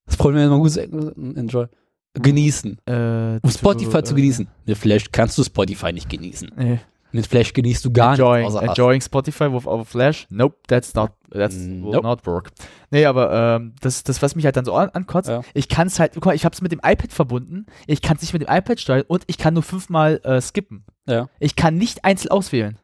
Das 0.06 0.18
Problem 0.18 0.42
ist 0.64 0.78
immer 0.78 0.94
gut, 0.94 1.38
enjoy. 1.38 1.68
Genießen. 2.16 2.78
Äh, 2.86 3.40
Um 3.42 3.50
Spotify 3.50 3.98
äh, 4.00 4.04
zu 4.04 4.14
genießen. 4.14 4.48
Mit 4.66 4.78
Flash 4.78 5.06
kannst 5.12 5.38
du 5.38 5.44
Spotify 5.44 5.94
nicht 5.94 6.10
genießen. 6.10 6.52
Nee. 6.56 6.80
Mit 7.14 7.28
Flash 7.28 7.54
genießt 7.54 7.86
du 7.86 7.92
gar 7.92 8.12
enjoying, 8.14 8.48
nichts. 8.52 8.62
enjoying 8.62 9.02
Spotify 9.02 9.52
without 9.54 9.86
Flash? 9.86 10.26
Nope, 10.30 10.58
that's 10.68 10.94
not, 10.96 11.12
that's 11.32 11.56
will 11.56 11.92
Nope. 11.92 12.02
not 12.04 12.26
work. 12.26 12.52
Nee, 12.92 13.06
aber 13.06 13.56
ähm, 13.58 13.76
das, 13.82 14.04
das, 14.04 14.22
was 14.22 14.36
mich 14.36 14.46
halt 14.46 14.58
dann 14.58 14.66
so 14.66 14.74
an, 14.74 14.90
ankotzt, 14.90 15.30
Ja. 15.30 15.42
ich 15.54 15.70
kann 15.70 15.88
es 15.88 16.00
halt, 16.00 16.14
guck 16.16 16.26
mal, 16.26 16.36
ich 16.36 16.44
habe 16.44 16.54
es 16.54 16.62
mit 16.62 16.72
dem 16.72 16.80
iPad 16.84 17.14
verbunden, 17.14 17.68
ich 17.88 18.02
kann 18.02 18.16
es 18.18 18.24
nicht 18.24 18.34
mit 18.34 18.42
dem 18.42 18.50
iPad 18.54 18.80
steuern 18.80 19.04
und 19.08 19.24
ich 19.28 19.38
kann 19.38 19.54
nur 19.54 19.64
fünfmal 19.64 20.20
äh, 20.24 20.42
skippen. 20.42 20.86
Ja. 21.08 21.30
Ich 21.40 21.56
kann 21.56 21.78
nicht 21.78 22.04
einzeln 22.04 22.32
auswählen. 22.32 22.80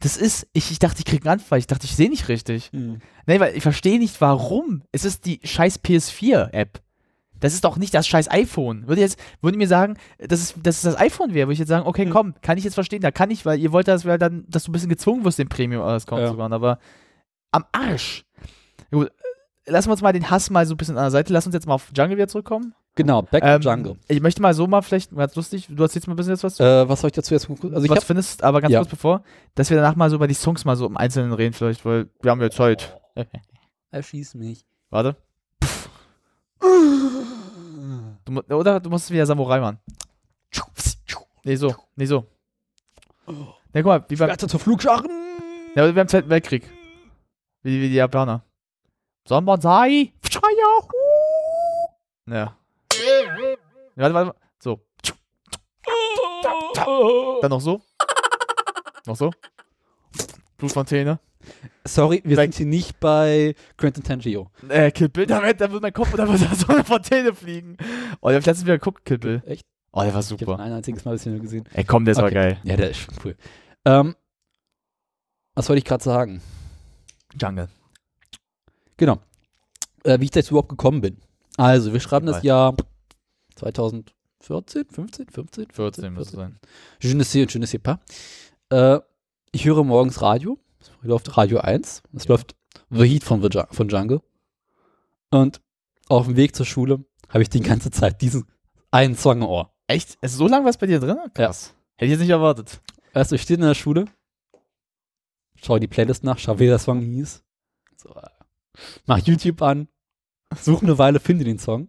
Das 0.00 0.16
ist, 0.18 0.46
ich, 0.52 0.70
ich 0.70 0.78
dachte, 0.78 0.98
ich 0.98 1.04
krieg 1.06 1.22
einen 1.26 1.32
Anfall, 1.40 1.58
ich 1.58 1.66
dachte, 1.66 1.86
ich 1.86 1.96
sehe 1.96 2.10
nicht 2.10 2.28
richtig. 2.28 2.70
Hm. 2.72 3.00
Nee, 3.26 3.40
weil 3.40 3.56
ich 3.56 3.62
verstehe 3.62 3.98
nicht, 3.98 4.20
warum. 4.20 4.82
Es 4.92 5.04
ist 5.04 5.24
die 5.24 5.40
scheiß 5.42 5.82
PS4-App. 5.82 6.80
Das 7.40 7.52
ist 7.54 7.64
doch 7.64 7.76
nicht 7.76 7.92
das 7.94 8.06
scheiß 8.06 8.30
iPhone. 8.30 8.88
Würde 8.88 9.00
jetzt, 9.02 9.18
würde 9.42 9.58
mir 9.58 9.68
sagen, 9.68 9.96
dass 10.18 10.40
es, 10.40 10.54
dass 10.62 10.76
es 10.76 10.82
das 10.82 10.98
iPhone 10.98 11.34
wäre, 11.34 11.46
würde 11.48 11.54
ich 11.54 11.58
jetzt 11.58 11.68
sagen, 11.68 11.86
okay, 11.86 12.06
komm, 12.06 12.34
kann 12.42 12.56
ich 12.58 12.64
jetzt 12.64 12.74
verstehen, 12.74 13.02
da 13.02 13.10
kann 13.10 13.30
ich, 13.30 13.44
weil 13.46 13.58
ihr 13.58 13.72
wollt, 13.72 13.88
dass 13.88 14.04
wir 14.04 14.16
dann, 14.18 14.44
dass 14.48 14.64
du 14.64 14.70
ein 14.70 14.72
bisschen 14.72 14.88
gezwungen 14.88 15.24
wirst, 15.24 15.38
den 15.38 15.48
Premium-Account 15.48 16.22
Ja. 16.22 16.28
zu 16.30 16.34
machen, 16.34 16.52
aber 16.52 16.78
am 17.52 17.64
Arsch. 17.72 18.24
Gut, 18.90 19.10
lassen 19.66 19.88
wir 19.88 19.92
uns 19.92 20.02
mal 20.02 20.12
den 20.12 20.30
Hass 20.30 20.50
mal 20.50 20.66
so 20.66 20.74
ein 20.74 20.76
bisschen 20.76 20.96
an 20.96 21.04
der 21.04 21.10
Seite, 21.10 21.32
lass 21.32 21.46
uns 21.46 21.54
jetzt 21.54 21.66
mal 21.66 21.74
auf 21.74 21.90
Jungle 21.96 22.16
wieder 22.16 22.28
zurückkommen. 22.28 22.74
Genau, 22.94 23.20
Back 23.22 23.44
Ähm, 23.44 23.60
to 23.60 23.68
Jungle. 23.68 23.96
Ich 24.08 24.22
möchte 24.22 24.40
mal 24.40 24.54
so 24.54 24.66
mal 24.66 24.80
vielleicht, 24.80 25.14
ganz 25.14 25.34
lustig, 25.34 25.66
du 25.68 25.82
erzählst 25.82 26.08
mal 26.08 26.14
ein 26.14 26.16
bisschen 26.16 26.32
jetzt 26.32 26.44
was. 26.44 26.58
Äh, 26.60 26.88
was 26.88 27.02
soll 27.02 27.08
ich 27.08 27.14
dazu 27.14 27.34
jetzt 27.34 27.46
Also 27.50 27.82
ich 27.84 27.90
was 27.90 28.04
findest, 28.04 28.42
aber 28.42 28.62
ganz 28.62 28.72
Ja. 28.72 28.78
kurz 28.80 28.90
bevor, 28.90 29.22
dass 29.54 29.68
wir 29.68 29.76
danach 29.76 29.96
mal 29.96 30.08
so 30.08 30.16
über 30.16 30.26
die 30.28 30.34
Songs 30.34 30.64
mal 30.64 30.76
so 30.76 30.86
im 30.86 30.96
Einzelnen 30.96 31.32
reden, 31.34 31.52
vielleicht, 31.52 31.84
weil 31.84 32.08
wir 32.22 32.30
haben 32.30 32.40
ja 32.40 32.50
Zeit. 32.50 32.98
Erschieß 33.90 34.34
mich. 34.34 34.64
Warte. 34.90 35.16
Du, 36.60 38.54
oder 38.54 38.80
du 38.80 38.90
musst 38.90 39.10
wieder 39.10 39.26
Samurai 39.26 39.60
machen. 39.60 39.78
Nee, 41.44 41.56
so. 41.56 41.74
Nee, 41.94 42.06
so. 42.06 42.26
Ja, 43.26 43.34
guck 43.82 43.84
mal, 43.84 44.04
wie 44.08 44.16
beim, 44.16 44.28
Schwerter 44.28 44.48
zur 44.48 44.60
Flugscharen. 44.60 45.08
ja, 45.74 45.86
wie 45.86 45.92
beim 45.92 46.08
Zweiten 46.08 46.28
Weltkrieg. 46.28 46.68
Wie, 47.62 47.80
wie 47.80 47.88
die 47.88 47.94
Japaner. 47.94 48.42
Sonbonsai. 49.28 50.12
Ja. 52.26 52.34
ja. 52.34 52.56
Warte, 53.94 54.14
warte. 54.14 54.34
So. 54.58 54.80
Dann 57.40 57.50
noch 57.50 57.60
so. 57.60 57.80
Noch 59.06 59.16
so. 59.16 59.30
Blutfontäne. 60.56 61.18
Sorry, 61.84 62.20
wir 62.24 62.36
Back- 62.36 62.52
sind 62.52 62.56
hier 62.56 62.66
nicht 62.66 62.98
bei 63.00 63.54
Quentin 63.76 64.02
Tangio. 64.02 64.50
Äh, 64.68 64.90
Kill 64.90 65.08
Bill, 65.08 65.26
da 65.26 65.42
wird, 65.42 65.60
da 65.60 65.70
wird 65.70 65.82
mein 65.82 65.92
Kopf 65.92 66.12
oder 66.14 66.28
wird 66.28 66.42
da 66.42 66.54
so 66.54 66.66
eine 66.68 66.84
Fontäne 66.84 67.34
fliegen. 67.34 67.76
Oh, 68.20 68.28
der 68.28 68.36
hab 68.36 68.40
ich 68.40 68.46
letztens 68.46 68.64
wieder 68.66 68.78
geguckt, 68.78 69.04
Kill 69.04 69.18
Bill. 69.18 69.42
Echt? 69.46 69.64
Oh, 69.92 70.00
der 70.02 70.12
war 70.14 70.20
Ich 70.20 70.26
habe 70.30 70.38
super. 70.38 70.58
ein 70.58 70.72
einziges 70.72 71.04
Mal 71.04 71.12
bisher 71.12 71.32
nur 71.32 71.40
gesehen. 71.40 71.64
Ey, 71.72 71.84
komm, 71.84 72.04
der 72.04 72.12
ist 72.12 72.18
aber 72.18 72.26
Okay. 72.26 72.34
geil. 72.34 72.58
Ja, 72.64 72.76
der 72.76 72.90
ist 72.90 72.98
schon 72.98 73.14
cool. 73.24 73.36
Ähm, 73.84 74.14
was 75.54 75.68
wollte 75.68 75.78
ich 75.78 75.84
gerade 75.84 76.04
sagen? 76.04 76.42
Jungle. 77.40 77.68
Genau. 78.96 79.18
Äh, 80.04 80.20
wie 80.20 80.24
ich 80.24 80.30
dazu 80.30 80.50
überhaupt 80.54 80.68
gekommen 80.68 81.00
bin. 81.00 81.16
Also, 81.56 81.92
wir 81.92 82.00
schreiben 82.00 82.26
das. 82.26 82.42
Jahr 82.42 82.74
2014, 83.54 84.84
15, 84.90 85.28
15, 85.30 85.66
14 85.72 86.12
muss 86.12 86.26
es 86.28 86.32
sein. 86.34 86.58
Je 87.00 87.14
ne 87.14 87.24
sais, 87.24 87.46
je 87.52 87.58
ne 87.58 87.66
sais 87.66 87.80
pas. 87.82 87.98
Äh, 88.70 89.00
ich 89.52 89.64
höre 89.64 89.82
morgens 89.84 90.20
Radio. 90.20 90.58
Es 91.00 91.08
läuft 91.08 91.36
Radio 91.36 91.58
1. 91.58 92.02
Es 92.14 92.28
läuft 92.28 92.56
The 92.90 93.04
Heat 93.04 93.24
von, 93.24 93.48
von 93.70 93.88
Jungle. 93.88 94.20
Und 95.30 95.60
auf 96.08 96.26
dem 96.26 96.36
Weg 96.36 96.54
zur 96.54 96.66
Schule 96.66 97.04
habe 97.28 97.42
ich 97.42 97.50
die 97.50 97.60
ganze 97.60 97.90
Zeit 97.90 98.20
diesen 98.22 98.46
einen 98.90 99.16
Song 99.16 99.38
im 99.38 99.46
Ohr. 99.46 99.72
Echt? 99.86 100.16
Ist 100.20 100.36
so 100.36 100.48
lange 100.48 100.66
was 100.66 100.78
bei 100.78 100.86
dir 100.86 101.00
drin? 101.00 101.18
Krass. 101.34 101.74
Hätte 101.96 102.06
ich 102.06 102.10
jetzt 102.12 102.20
nicht 102.20 102.30
erwartet. 102.30 102.80
Weißt 103.12 103.30
du, 103.30 103.36
ich 103.36 103.42
stehe 103.42 103.56
in 103.56 103.62
der 103.62 103.74
Schule, 103.74 104.06
schaue 105.54 105.80
die 105.80 105.88
Playlist 105.88 106.24
nach, 106.24 106.38
schaue, 106.38 106.58
wie 106.58 106.66
der 106.66 106.78
Song 106.78 107.00
hieß. 107.00 107.42
So, 107.96 108.10
äh, 108.10 108.28
mach 109.06 109.18
YouTube 109.18 109.62
an, 109.62 109.88
suche 110.54 110.84
eine 110.84 110.98
Weile, 110.98 111.20
finde 111.20 111.44
den 111.44 111.58
Song. 111.58 111.88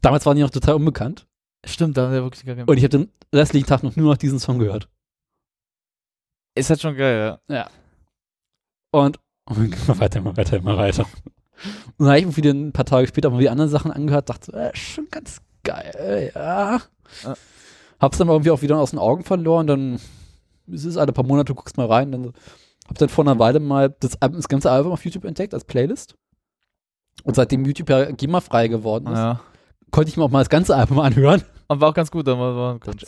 Damals 0.00 0.26
war 0.26 0.34
die 0.34 0.40
noch 0.40 0.50
total 0.50 0.74
unbekannt. 0.74 1.28
Stimmt, 1.64 1.96
da 1.96 2.12
er 2.12 2.24
wirklich 2.24 2.44
gar 2.44 2.56
keinen. 2.56 2.68
Und 2.68 2.76
ich 2.76 2.82
habe 2.82 2.98
den 2.98 3.12
restlichen 3.32 3.66
Tag 3.66 3.84
noch 3.84 3.94
nur 3.94 4.10
noch 4.10 4.16
diesen 4.16 4.40
Song 4.40 4.58
gehört. 4.58 4.88
Ist 6.54 6.70
halt 6.70 6.80
schon 6.80 6.96
geil, 6.96 7.38
ja. 7.48 7.68
Und 8.90 9.18
oh, 9.50 9.54
immer 9.54 9.98
weiter, 9.98 10.18
immer 10.18 10.36
weiter, 10.36 10.56
immer 10.58 10.76
weiter. 10.76 11.06
Und 11.98 12.06
dann 12.06 12.08
habe 12.08 12.18
ich 12.18 12.26
mir 12.26 12.36
wieder 12.36 12.50
ein 12.50 12.72
paar 12.72 12.84
Tage 12.84 13.06
später 13.06 13.30
mal 13.30 13.38
wieder 13.38 13.52
andere 13.52 13.68
Sachen 13.68 13.90
angehört, 13.90 14.28
dachte, 14.28 14.52
so, 14.52 14.52
äh, 14.56 14.74
schon 14.74 15.08
ganz 15.10 15.40
geil, 15.62 16.32
ja. 16.34 16.80
Ja. 17.24 17.34
Hab's 18.00 18.18
dann 18.18 18.28
irgendwie 18.28 18.50
auch 18.50 18.62
wieder 18.62 18.78
aus 18.78 18.90
den 18.90 18.98
Augen 18.98 19.24
verloren, 19.24 19.66
dann 19.66 20.00
es 20.70 20.84
ist 20.84 20.96
alle 20.96 21.12
paar 21.12 21.26
Monate, 21.26 21.46
du 21.46 21.54
guckst 21.54 21.76
mal 21.76 21.86
rein, 21.86 22.12
dann 22.12 22.32
hab 22.88 22.98
dann 22.98 23.08
vor 23.08 23.24
einer 23.24 23.38
Weile 23.38 23.60
mal 23.60 23.94
das, 24.00 24.18
das 24.20 24.48
ganze 24.48 24.70
Album 24.70 24.92
auf 24.92 25.04
YouTube 25.04 25.24
entdeckt 25.24 25.54
als 25.54 25.64
Playlist. 25.64 26.16
Und 27.24 27.36
seitdem 27.36 27.64
YouTube 27.64 27.90
ja 27.90 28.10
GEMA-frei 28.10 28.68
geworden 28.68 29.06
ist, 29.06 29.18
ja. 29.18 29.40
konnte 29.90 30.08
ich 30.08 30.16
mir 30.16 30.24
auch 30.24 30.30
mal 30.30 30.40
das 30.40 30.48
ganze 30.48 30.74
Album 30.74 30.98
anhören. 30.98 31.42
Und 31.68 31.80
war 31.80 31.90
auch 31.90 31.94
ganz 31.94 32.10
gut, 32.10 32.28
aber 32.28 32.56
war 32.56 32.78
gut. 32.78 33.04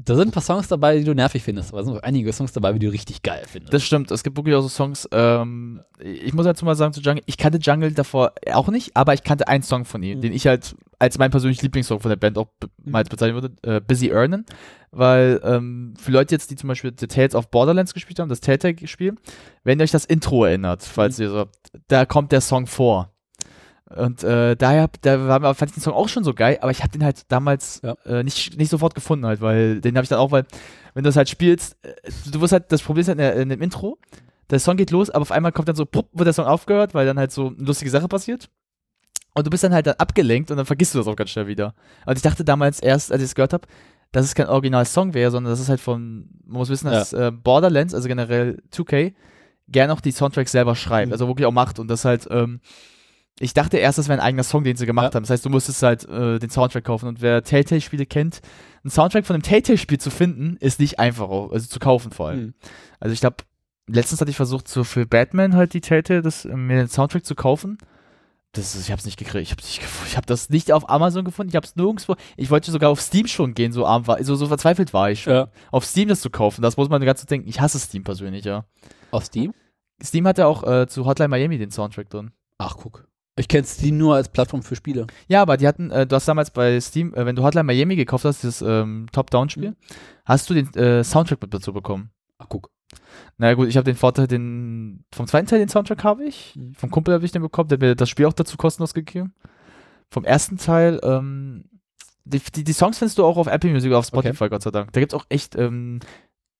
Da 0.00 0.14
sind 0.14 0.28
ein 0.28 0.30
paar 0.30 0.42
Songs 0.44 0.68
dabei, 0.68 0.96
die 0.96 1.04
du 1.04 1.12
nervig 1.12 1.42
findest, 1.42 1.70
aber 1.72 1.80
es 1.80 1.86
sind 1.86 1.96
auch 1.96 2.02
einige 2.02 2.32
Songs 2.32 2.52
dabei, 2.52 2.72
die 2.72 2.86
du 2.86 2.92
richtig 2.92 3.22
geil 3.22 3.42
findest. 3.46 3.74
Das 3.74 3.82
stimmt, 3.82 4.10
es 4.12 4.22
gibt 4.22 4.36
wirklich 4.36 4.54
auch 4.54 4.60
so 4.62 4.68
Songs, 4.68 5.08
ähm, 5.10 5.80
ich 5.98 6.32
muss 6.34 6.44
dazu 6.44 6.64
mal 6.64 6.76
sagen 6.76 6.92
zu 6.92 7.00
Jungle, 7.00 7.22
ich 7.26 7.36
kannte 7.36 7.58
Jungle 7.58 7.92
davor 7.92 8.32
auch 8.52 8.68
nicht, 8.68 8.96
aber 8.96 9.12
ich 9.14 9.24
kannte 9.24 9.48
einen 9.48 9.64
Song 9.64 9.84
von 9.84 10.02
ihm, 10.04 10.18
Mhm. 10.18 10.22
den 10.22 10.32
ich 10.32 10.46
halt 10.46 10.76
als 11.00 11.18
mein 11.18 11.30
persönlicher 11.32 11.62
Lieblingssong 11.62 11.98
von 12.00 12.08
der 12.10 12.16
Band 12.16 12.38
auch 12.38 12.46
be- 12.60 12.68
mal 12.84 13.02
bezeichnen 13.04 13.42
würde, 13.42 13.54
äh, 13.62 13.80
Busy 13.80 14.10
Earnin, 14.10 14.44
weil 14.92 15.40
ähm, 15.44 15.94
für 15.98 16.12
Leute 16.12 16.34
jetzt, 16.34 16.50
die 16.50 16.56
zum 16.56 16.68
Beispiel 16.68 16.92
The 16.98 17.06
Tales 17.08 17.34
of 17.34 17.50
Borderlands 17.50 17.92
gespielt 17.92 18.18
haben, 18.20 18.28
das 18.28 18.40
Telltale-Spiel, 18.40 19.14
wenn 19.64 19.80
ihr 19.80 19.82
euch 19.82 19.90
das 19.90 20.04
Intro 20.04 20.44
erinnert, 20.44 20.82
falls 20.84 21.18
ihr 21.18 21.30
so, 21.30 21.46
da 21.88 22.06
kommt 22.06 22.30
der 22.32 22.40
Song 22.40 22.66
vor. 22.66 23.12
Und 23.94 24.22
äh, 24.22 24.54
daher 24.56 24.90
da 25.00 25.26
war, 25.28 25.40
mir- 25.40 25.54
fand 25.54 25.70
ich 25.70 25.74
den 25.76 25.82
Song 25.82 25.94
auch 25.94 26.08
schon 26.08 26.22
so 26.24 26.34
geil, 26.34 26.58
aber 26.60 26.70
ich 26.70 26.80
habe 26.82 26.90
den 26.90 27.02
halt 27.04 27.22
damals 27.28 27.80
Ja. 27.82 27.96
äh, 28.04 28.22
nicht, 28.22 28.56
nicht 28.58 28.68
sofort 28.70 28.94
gefunden 28.94 29.24
halt, 29.26 29.40
weil 29.40 29.80
den 29.80 29.96
habe 29.96 30.02
ich 30.04 30.08
dann 30.10 30.18
auch, 30.18 30.30
weil 30.30 30.44
wenn 30.94 31.04
du 31.04 31.08
das 31.08 31.16
halt 31.16 31.28
spielst, 31.28 31.76
äh, 31.82 31.92
du 32.30 32.40
wirst 32.40 32.52
halt, 32.52 32.70
das 32.70 32.82
Problem 32.82 33.00
ist 33.00 33.08
halt 33.08 33.18
in, 33.18 33.22
der, 33.22 33.34
in 33.36 33.48
dem 33.48 33.62
Intro, 33.62 33.98
der 34.50 34.58
Song 34.60 34.76
geht 34.76 34.90
los, 34.90 35.08
aber 35.10 35.22
auf 35.22 35.32
einmal 35.32 35.52
kommt 35.52 35.68
dann 35.68 35.76
so, 35.76 35.86
pupp, 35.86 36.08
wird 36.12 36.26
der 36.26 36.32
Song 36.34 36.46
aufgehört, 36.46 36.92
weil 36.94 37.06
dann 37.06 37.18
halt 37.18 37.32
so 37.32 37.48
eine 37.48 37.56
lustige 37.64 37.90
Sache 37.90 38.08
passiert. 38.08 38.48
Und 39.34 39.46
du 39.46 39.50
bist 39.50 39.62
dann 39.64 39.72
halt 39.74 39.86
dann 39.86 39.94
abgelenkt 39.96 40.50
und 40.50 40.56
dann 40.56 40.66
vergisst 40.66 40.94
du 40.94 40.98
das 40.98 41.06
auch 41.06 41.16
ganz 41.16 41.30
schnell 41.30 41.46
wieder. 41.46 41.74
Und 42.06 42.16
ich 42.16 42.22
dachte 42.22 42.44
damals 42.44 42.80
erst, 42.80 43.12
als 43.12 43.22
ich 43.22 43.26
es 43.28 43.34
gehört 43.34 43.52
habe, 43.52 43.66
dass 44.10 44.24
es 44.24 44.34
kein 44.34 44.48
Original-Song 44.48 45.12
wäre, 45.14 45.30
sondern 45.30 45.52
das 45.52 45.60
ist 45.60 45.68
halt 45.68 45.80
von, 45.80 46.28
man 46.46 46.58
muss 46.58 46.70
wissen, 46.70 46.90
dass 46.90 47.12
äh, 47.12 47.30
Borderlands, 47.30 47.94
also 47.94 48.08
generell 48.08 48.62
2K, 48.72 49.12
gerne 49.68 49.92
auch 49.92 50.00
die 50.00 50.12
Soundtracks 50.12 50.50
selber 50.52 50.74
schreibt, 50.74 51.08
Mhm. 51.08 51.12
also 51.12 51.28
wirklich 51.28 51.46
auch 51.46 51.52
macht 51.52 51.78
und 51.78 51.88
das 51.88 52.04
halt, 52.06 52.26
ähm, 52.30 52.60
ich 53.40 53.54
dachte 53.54 53.76
erst, 53.76 53.98
das 53.98 54.08
wäre 54.08 54.18
ein 54.20 54.24
eigener 54.24 54.42
Song, 54.42 54.64
den 54.64 54.76
sie 54.76 54.86
gemacht 54.86 55.12
Ja. 55.12 55.14
haben. 55.16 55.22
Das 55.22 55.30
heißt, 55.30 55.44
du 55.44 55.50
musstest 55.50 55.82
halt 55.82 56.08
äh, 56.08 56.38
den 56.38 56.50
Soundtrack 56.50 56.84
kaufen 56.84 57.06
und 57.08 57.20
wer 57.20 57.42
Telltale-Spiele 57.42 58.06
kennt, 58.06 58.40
einen 58.82 58.90
Soundtrack 58.90 59.26
von 59.26 59.34
einem 59.34 59.42
Telltale-Spiel 59.42 59.98
zu 59.98 60.10
finden, 60.10 60.56
ist 60.60 60.80
nicht 60.80 60.98
einfach, 60.98 61.28
also 61.30 61.66
zu 61.68 61.78
kaufen 61.78 62.10
vor 62.10 62.28
allem. 62.28 62.40
Mhm. 62.40 62.54
Also 63.00 63.12
ich 63.12 63.20
glaube, 63.20 63.36
letztens 63.86 64.20
hatte 64.20 64.30
ich 64.30 64.36
versucht, 64.36 64.68
so 64.68 64.82
für 64.84 65.06
Batman 65.06 65.54
halt 65.54 65.72
die 65.74 65.80
Telltale, 65.80 66.22
das, 66.22 66.44
äh, 66.44 66.56
mir 66.56 66.76
den 66.78 66.88
Soundtrack 66.88 67.24
zu 67.24 67.34
kaufen. 67.34 67.78
Das 68.52 68.74
ist, 68.74 68.84
ich 68.86 68.90
habe 68.90 68.98
es 68.98 69.04
nicht 69.04 69.18
gekriegt. 69.18 69.42
Ich 69.42 69.50
habe 69.50 69.60
nicht 69.62 69.78
gefunden. 69.80 70.08
Ich 70.10 70.16
habe 70.16 70.26
das 70.26 70.48
nicht 70.48 70.72
auf 70.72 70.88
Amazon 70.88 71.24
gefunden. 71.24 71.50
Ich 71.50 71.56
habe 71.56 71.66
es 71.66 71.76
nirgendwo. 71.76 72.16
Ich 72.36 72.50
wollte 72.50 72.70
sogar 72.70 72.88
auf 72.90 73.00
Steam 73.00 73.26
schon 73.26 73.52
gehen, 73.54 73.72
so 73.72 73.84
arm 73.86 74.06
war, 74.06 74.24
so, 74.24 74.34
so 74.36 74.46
verzweifelt 74.46 74.94
war 74.94 75.10
ich 75.10 75.22
schon. 75.22 75.34
Ja. 75.34 75.48
Auf 75.70 75.84
Steam 75.84 76.08
das 76.08 76.22
zu 76.22 76.30
kaufen, 76.30 76.62
das 76.62 76.76
muss 76.78 76.88
man 76.88 77.04
ganz 77.04 77.20
so 77.20 77.26
denken. 77.26 77.46
Ich 77.48 77.60
hasse 77.60 77.78
Steam 77.78 78.04
persönlich, 78.04 78.44
ja. 78.46 78.64
Auf 79.10 79.26
Steam? 79.26 79.52
Steam 80.02 80.26
hat 80.26 80.38
ja 80.38 80.46
auch 80.46 80.64
äh, 80.64 80.86
zu 80.88 81.04
Hotline 81.04 81.28
Miami 81.28 81.58
den 81.58 81.70
Soundtrack 81.70 82.08
drin. 82.08 82.30
Ach, 82.56 82.76
guck. 82.76 83.07
Ich 83.38 83.48
kenne 83.48 83.64
Steam 83.66 83.96
nur 83.98 84.16
als 84.16 84.28
Plattform 84.28 84.62
für 84.62 84.76
Spiele. 84.76 85.06
Ja, 85.28 85.42
aber 85.42 85.56
die 85.56 85.66
hatten, 85.66 85.90
äh, 85.90 86.06
du 86.06 86.16
hast 86.16 86.26
damals 86.28 86.50
bei 86.50 86.80
Steam, 86.80 87.14
äh, 87.14 87.24
wenn 87.24 87.36
du 87.36 87.42
Hotline 87.42 87.64
Miami 87.64 87.96
gekauft 87.96 88.24
hast, 88.24 88.44
das 88.44 88.62
ähm, 88.62 89.06
Top-Down-Spiel, 89.12 89.76
hast 90.24 90.50
du 90.50 90.54
den 90.54 90.74
äh, 90.74 91.04
Soundtrack 91.04 91.40
mit 91.40 91.54
dazu 91.54 91.72
bekommen. 91.72 92.10
Ach, 92.38 92.46
guck. 92.48 92.70
Na 93.36 93.54
gut, 93.54 93.68
ich 93.68 93.76
habe 93.76 93.84
den 93.84 93.96
Vorteil, 93.96 94.26
den 94.26 95.04
vom 95.12 95.26
zweiten 95.26 95.46
Teil 95.46 95.58
den 95.60 95.68
Soundtrack 95.68 96.02
habe 96.04 96.24
ich. 96.24 96.56
Mhm. 96.56 96.74
Vom 96.74 96.90
Kumpel 96.90 97.14
habe 97.14 97.24
ich 97.24 97.32
den 97.32 97.42
bekommen, 97.42 97.68
der 97.68 97.76
hat 97.76 97.80
mir 97.82 97.94
das 97.94 98.08
Spiel 98.08 98.26
auch 98.26 98.32
dazu 98.32 98.56
kostenlos 98.56 98.94
gegeben. 98.94 99.34
Vom 100.10 100.24
ersten 100.24 100.56
Teil, 100.56 100.98
ähm, 101.02 101.64
die, 102.24 102.40
die, 102.40 102.64
die 102.64 102.72
Songs 102.72 102.98
findest 102.98 103.18
du 103.18 103.24
auch 103.24 103.36
auf 103.36 103.46
Apple 103.46 103.70
Music 103.70 103.90
oder 103.90 103.98
auf 103.98 104.06
Spotify, 104.06 104.48
Gott 104.48 104.62
sei 104.62 104.70
Dank. 104.70 104.92
Da 104.92 105.00
gibt's 105.00 105.14
auch 105.14 105.26
echt, 105.28 105.54
ähm, 105.56 106.00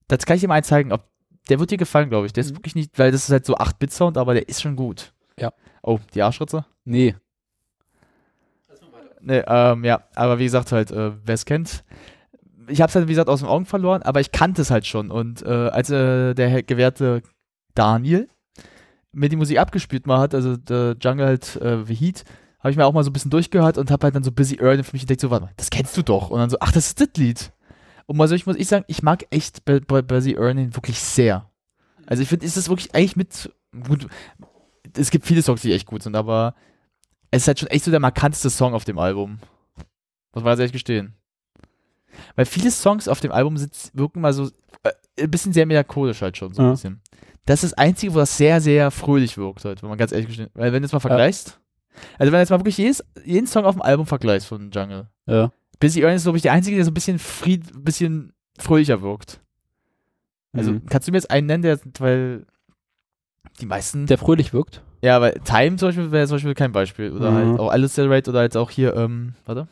das 0.07 0.27
kann 0.27 0.37
ich 0.37 0.43
dir 0.43 0.49
mal 0.49 0.63
zeigen, 0.65 0.93
ob 0.93 1.05
der 1.49 1.59
wird 1.59 1.71
dir 1.71 1.79
gefallen, 1.79 2.11
glaube 2.11 2.27
ich. 2.27 2.33
Der 2.35 2.43
ist 2.43 2.51
Mhm. 2.53 2.57
wirklich 2.59 2.75
nicht, 2.75 2.99
weil 2.99 3.11
das 3.11 3.25
ist 3.25 3.31
halt 3.31 3.47
so 3.47 3.57
8-Bit-Sound, 3.57 4.19
aber 4.19 4.35
der 4.35 4.49
ist 4.49 4.61
schon 4.61 4.77
gut. 4.77 5.13
Ja. 5.39 5.53
Oh, 5.89 5.99
die 6.13 6.21
Arschritze? 6.21 6.67
Nee. 6.85 7.15
Nee, 9.23 9.43
ähm, 9.47 9.85
ja, 9.85 10.03
aber 10.15 10.39
wie 10.39 10.45
gesagt, 10.45 10.71
halt, 10.71 10.91
äh, 10.91 11.13
wer 11.25 11.35
es 11.35 11.47
kennt, 11.47 11.83
ich 12.69 12.83
habe 12.83 12.91
es 12.91 12.95
halt, 12.95 13.09
wie 13.09 13.13
gesagt, 13.13 13.31
aus 13.31 13.41
den 13.41 13.49
Augen 13.49 13.65
verloren, 13.65 14.03
aber 14.03 14.21
ich 14.21 14.31
kannte 14.31 14.61
es 14.61 14.71
halt 14.71 14.87
schon. 14.87 15.11
Und 15.11 15.41
äh, 15.43 15.49
als 15.49 15.89
äh, 15.89 16.35
der 16.35 16.63
gewährte 16.63 17.23
Daniel 17.75 18.29
mir 19.13 19.31
die 19.31 19.37
Musik 19.37 19.59
abgespielt 19.59 20.07
mal 20.07 20.19
hat, 20.19 20.35
also 20.35 20.59
der 20.59 20.95
Jungle 21.01 21.25
halt 21.25 21.57
äh, 21.57 21.83
The 21.83 21.95
Heat, 21.95 22.25
habe 22.59 22.71
ich 22.71 22.77
mir 22.77 22.85
auch 22.85 22.93
mal 22.93 23.03
so 23.03 23.09
ein 23.09 23.15
bisschen 23.15 23.31
durchgehört 23.31 23.79
und 23.79 23.91
habe 23.91 24.05
halt 24.05 24.15
dann 24.15 24.25
so 24.25 24.31
Busy 24.31 24.59
Earn 24.61 24.85
für 24.85 24.93
mich 24.93 25.05
entdeckt, 25.05 25.23
so, 25.23 25.31
warte 25.31 25.47
mal, 25.47 25.53
das 25.57 25.71
kennst 25.71 25.97
du 25.97 26.03
doch. 26.03 26.29
Und 26.29 26.39
dann 26.39 26.51
so, 26.51 26.59
ach, 26.61 26.73
das 26.73 26.89
ist 26.89 27.01
das 27.01 27.09
Lied. 27.17 27.51
Und 28.05 28.19
mal 28.19 28.29
so, 28.29 28.35
ich 28.35 28.45
muss 28.45 28.57
ich 28.57 28.69
sagen, 28.69 28.85
ich 28.89 29.03
mag 29.03 29.25
echt 29.31 29.65
Busy 29.65 30.35
Earning 30.35 30.77
wirklich 30.77 31.01
sehr. 31.01 31.51
Also 32.05 32.23
ich 32.23 32.29
finde, 32.29 32.45
ist 32.45 32.59
das 32.59 32.69
wirklich 32.69 32.95
eigentlich 32.95 33.17
mit, 33.17 33.51
gut, 33.87 34.07
es 34.97 35.11
gibt 35.11 35.27
viele 35.27 35.43
Songs, 35.43 35.63
die 35.63 35.73
echt 35.73 35.87
gut 35.87 36.03
sind, 36.03 36.17
aber 36.17 36.55
es 37.31 37.43
ist 37.43 37.49
halt 37.49 37.59
schon 37.61 37.69
echt 37.69 37.85
so 37.85 37.91
der 37.91 38.01
markanteste 38.01 38.51
Song 38.51 38.75
auf 38.75 38.85
dem 38.85 38.99
Album. 38.99 39.39
Muss 40.35 40.45
man 40.45 40.45
ganz 40.45 40.61
ehrlich 40.61 40.73
gestehen. 40.73 41.15
Weil 42.37 42.47
viele 42.47 42.71
Songs 42.71 43.09
auf 43.09 43.21
dem 43.21 43.33
Album 43.33 43.57
sind, 43.57 43.73
wirken 43.95 44.21
mal 44.21 44.33
so 44.33 44.47
äh, 44.83 44.91
ein 45.23 45.31
bisschen 45.31 45.53
sehr 45.53 45.67
melancholisch 45.67 46.23
halt 46.23 46.37
schon, 46.37 46.53
so 46.55 46.63
ein 46.63 46.67
Ja. 46.67 46.71
bisschen. 46.73 47.01
Das 47.45 47.63
ist 47.65 47.73
das 47.73 47.79
Einzige, 47.79 48.13
wo 48.15 48.19
das 48.19 48.37
sehr, 48.37 48.61
sehr 48.61 48.91
fröhlich 48.91 49.37
wirkt 49.39 49.65
halt, 49.65 49.83
wenn 49.83 49.89
man 49.89 49.99
ganz 49.99 50.13
ehrlich 50.13 50.27
gestehen. 50.29 50.51
Weil 50.55 50.73
wenn 50.73 50.83
du 50.83 50.87
jetzt 50.87 50.93
mal 50.93 51.01
vergleichst, 51.01 51.59
also 52.19 52.31
wenn 52.33 52.33
du 52.33 52.39
jetzt 52.41 52.51
mal 52.51 52.59
wirklich 52.61 52.77
jedes, 52.79 53.03
jeden 53.25 53.47
Song 53.47 53.65
auf 53.65 53.75
dem 53.75 53.83
Album 53.83 54.07
vergleichst 54.07 54.47
von 54.49 54.71
Jungle, 54.71 55.09
Ja. 55.27 55.51
Busy 55.81 56.03
Earn 56.03 56.15
ist, 56.15 56.25
glaube 56.25 56.37
ich, 56.39 56.43
der 56.43 56.53
Einzige, 56.53 56.77
der 56.77 56.85
so 56.85 56.91
ein 56.91 56.95
bisschen, 56.95 57.19
fried, 57.19 57.85
bisschen 57.85 58.33
fröhlicher 58.59 59.01
wirkt. 59.01 59.41
Also 60.53 60.73
Mhm. 60.73 60.87
kannst 60.87 61.07
du 61.09 61.13
mir 61.13 61.19
jetzt 61.19 61.31
einen 61.31 61.47
nennen, 61.47 61.63
der, 61.63 61.79
weil 62.01 62.47
die 63.61 63.67
meisten 63.67 64.07
Der 64.07 64.19
fröhlich 64.19 64.53
wirkt. 64.53 64.83
ja, 65.03 65.21
weil 65.21 65.33
Time 65.45 65.77
zum 65.77 65.89
Beispiel 65.89 66.11
wäre 66.11 66.27
zum 66.27 66.37
Beispiel 66.37 66.55
kein 66.55 66.73
Beispiel. 66.73 67.13
Oder 67.13 67.31
Mhm. 67.31 67.35
halt 67.51 67.61
auch 67.61 67.71
Alice 67.71 67.95
Celebrate 67.95 68.31
oder 68.31 68.41
halt 68.41 68.57
auch 68.57 68.71
hier, 68.71 68.95
ähm, 68.97 69.35
warte. 69.47 69.69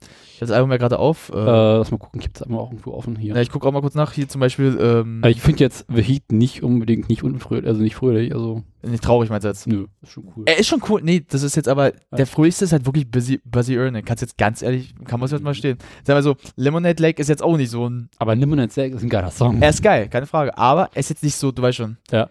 Ich 0.00 0.40
habe 0.42 0.50
das 0.50 0.56
Album 0.56 0.70
ja 0.70 0.76
gerade 0.76 1.00
auf. 1.00 1.32
Äh, 1.34 1.36
Äh, 1.36 1.78
lass 1.78 1.90
mal 1.90 1.96
gucken, 1.98 2.20
ich 2.20 2.28
hab's 2.28 2.42
einmal 2.42 2.60
auch 2.60 2.70
irgendwo 2.70 2.92
offen 2.92 3.16
hier. 3.16 3.34
ja, 3.34 3.40
ich 3.40 3.50
gucke 3.50 3.66
auch 3.66 3.72
mal 3.72 3.80
kurz 3.80 3.96
nach. 3.96 4.12
Hier 4.12 4.28
zum 4.28 4.40
Beispiel, 4.40 4.78
ähm, 4.80 5.18
Aber 5.20 5.30
ich 5.30 5.40
finde 5.40 5.64
jetzt 5.64 5.84
The 5.92 6.00
Heat 6.00 6.30
nicht 6.30 6.62
unbedingt 6.62 7.08
nicht 7.08 7.24
unfröhlich, 7.24 7.66
also 7.66 7.82
nicht 7.82 7.96
fröhlich, 7.96 8.32
also 8.32 8.62
nicht 8.84 9.02
traurig 9.02 9.30
meinst 9.30 9.44
du 9.44 9.48
jetzt. 9.48 9.66
nö, 9.66 9.86
ist 10.00 10.12
schon 10.12 10.28
cool. 10.36 10.44
Er 10.46 10.56
ist 10.60 10.68
schon 10.68 10.80
cool. 10.88 11.00
Nee, 11.02 11.24
das 11.28 11.42
ist 11.42 11.56
jetzt 11.56 11.68
aber, 11.68 11.90
der 12.16 12.24
fröhlichste 12.28 12.66
ist 12.66 12.72
halt 12.72 12.86
wirklich 12.86 13.10
Busy, 13.10 13.40
Busy 13.44 13.74
Earning. 13.74 14.04
Kannst 14.04 14.20
jetzt 14.22 14.38
ganz 14.38 14.62
ehrlich, 14.62 14.94
kann 15.06 15.18
man 15.18 15.24
es 15.24 15.32
jetzt 15.32 15.42
mal 15.42 15.54
stehen. 15.54 15.76
Sag 16.04 16.14
mal 16.14 16.22
so, 16.22 16.36
Lemonade 16.54 17.02
Lake 17.02 17.20
ist 17.20 17.26
jetzt 17.26 17.42
auch 17.42 17.56
nicht 17.56 17.70
so 17.70 17.88
ein, 17.90 18.08
Aber 18.18 18.36
Lemonade 18.36 18.70
Sack 18.72 18.92
ist 18.92 19.02
ein 19.02 19.08
geiler 19.08 19.32
Song. 19.32 19.60
er 19.60 19.70
ist 19.70 19.82
geil, 19.82 20.08
keine 20.08 20.26
Frage. 20.26 20.56
Aber 20.56 20.88
er 20.94 21.00
ist 21.00 21.10
jetzt 21.10 21.24
nicht 21.24 21.34
so, 21.34 21.50
du 21.50 21.62
weißt 21.62 21.78
schon. 21.78 21.96
Ja. 22.12 22.30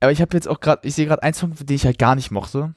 Aber 0.00 0.12
ich 0.12 0.20
habe 0.20 0.34
jetzt 0.36 0.46
auch 0.48 0.60
gerade, 0.60 0.86
ich 0.86 0.94
sehe 0.94 1.06
gerade 1.06 1.22
einen 1.22 1.34
Song, 1.34 1.54
den 1.54 1.74
ich 1.74 1.84
halt 1.84 1.98
gar 1.98 2.14
nicht 2.14 2.30
mochte. 2.30 2.74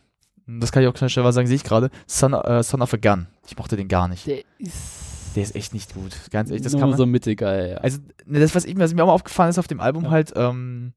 Das 0.47 0.71
kann 0.71 0.81
ich 0.83 0.89
auch 0.89 0.97
schnell 1.09 1.23
was 1.25 1.35
sagen, 1.35 1.47
sehe 1.47 1.55
ich 1.55 1.63
gerade. 1.63 1.89
Son, 2.07 2.33
äh, 2.33 2.63
Son 2.63 2.81
of 2.81 2.93
a 2.93 2.97
Gun. 2.97 3.27
Ich 3.47 3.57
mochte 3.57 3.75
den 3.77 3.87
gar 3.87 4.07
nicht. 4.07 4.25
Der 4.27 4.39
ist, 4.57 5.35
Der 5.35 5.43
ist 5.43 5.55
echt 5.55 5.73
nicht 5.73 5.93
gut. 5.93 6.15
Ganz 6.31 6.49
ehrlich, 6.49 6.63
das 6.63 6.73
nur 6.73 6.81
kann 6.81 6.89
man. 6.89 6.97
so 6.97 7.05
mittig 7.05 7.39
geil, 7.39 7.71
ja. 7.71 7.77
Also, 7.77 7.99
ne, 8.25 8.39
das, 8.39 8.53
was, 8.55 8.65
ich, 8.65 8.77
was 8.77 8.93
mir 8.93 9.03
auch 9.03 9.07
mal 9.07 9.13
aufgefallen 9.13 9.49
ist 9.51 9.59
auf 9.59 9.67
dem 9.67 9.79
Album 9.79 10.05
Ja. 10.05 10.09
halt, 10.11 10.33
ähm, 10.35 10.93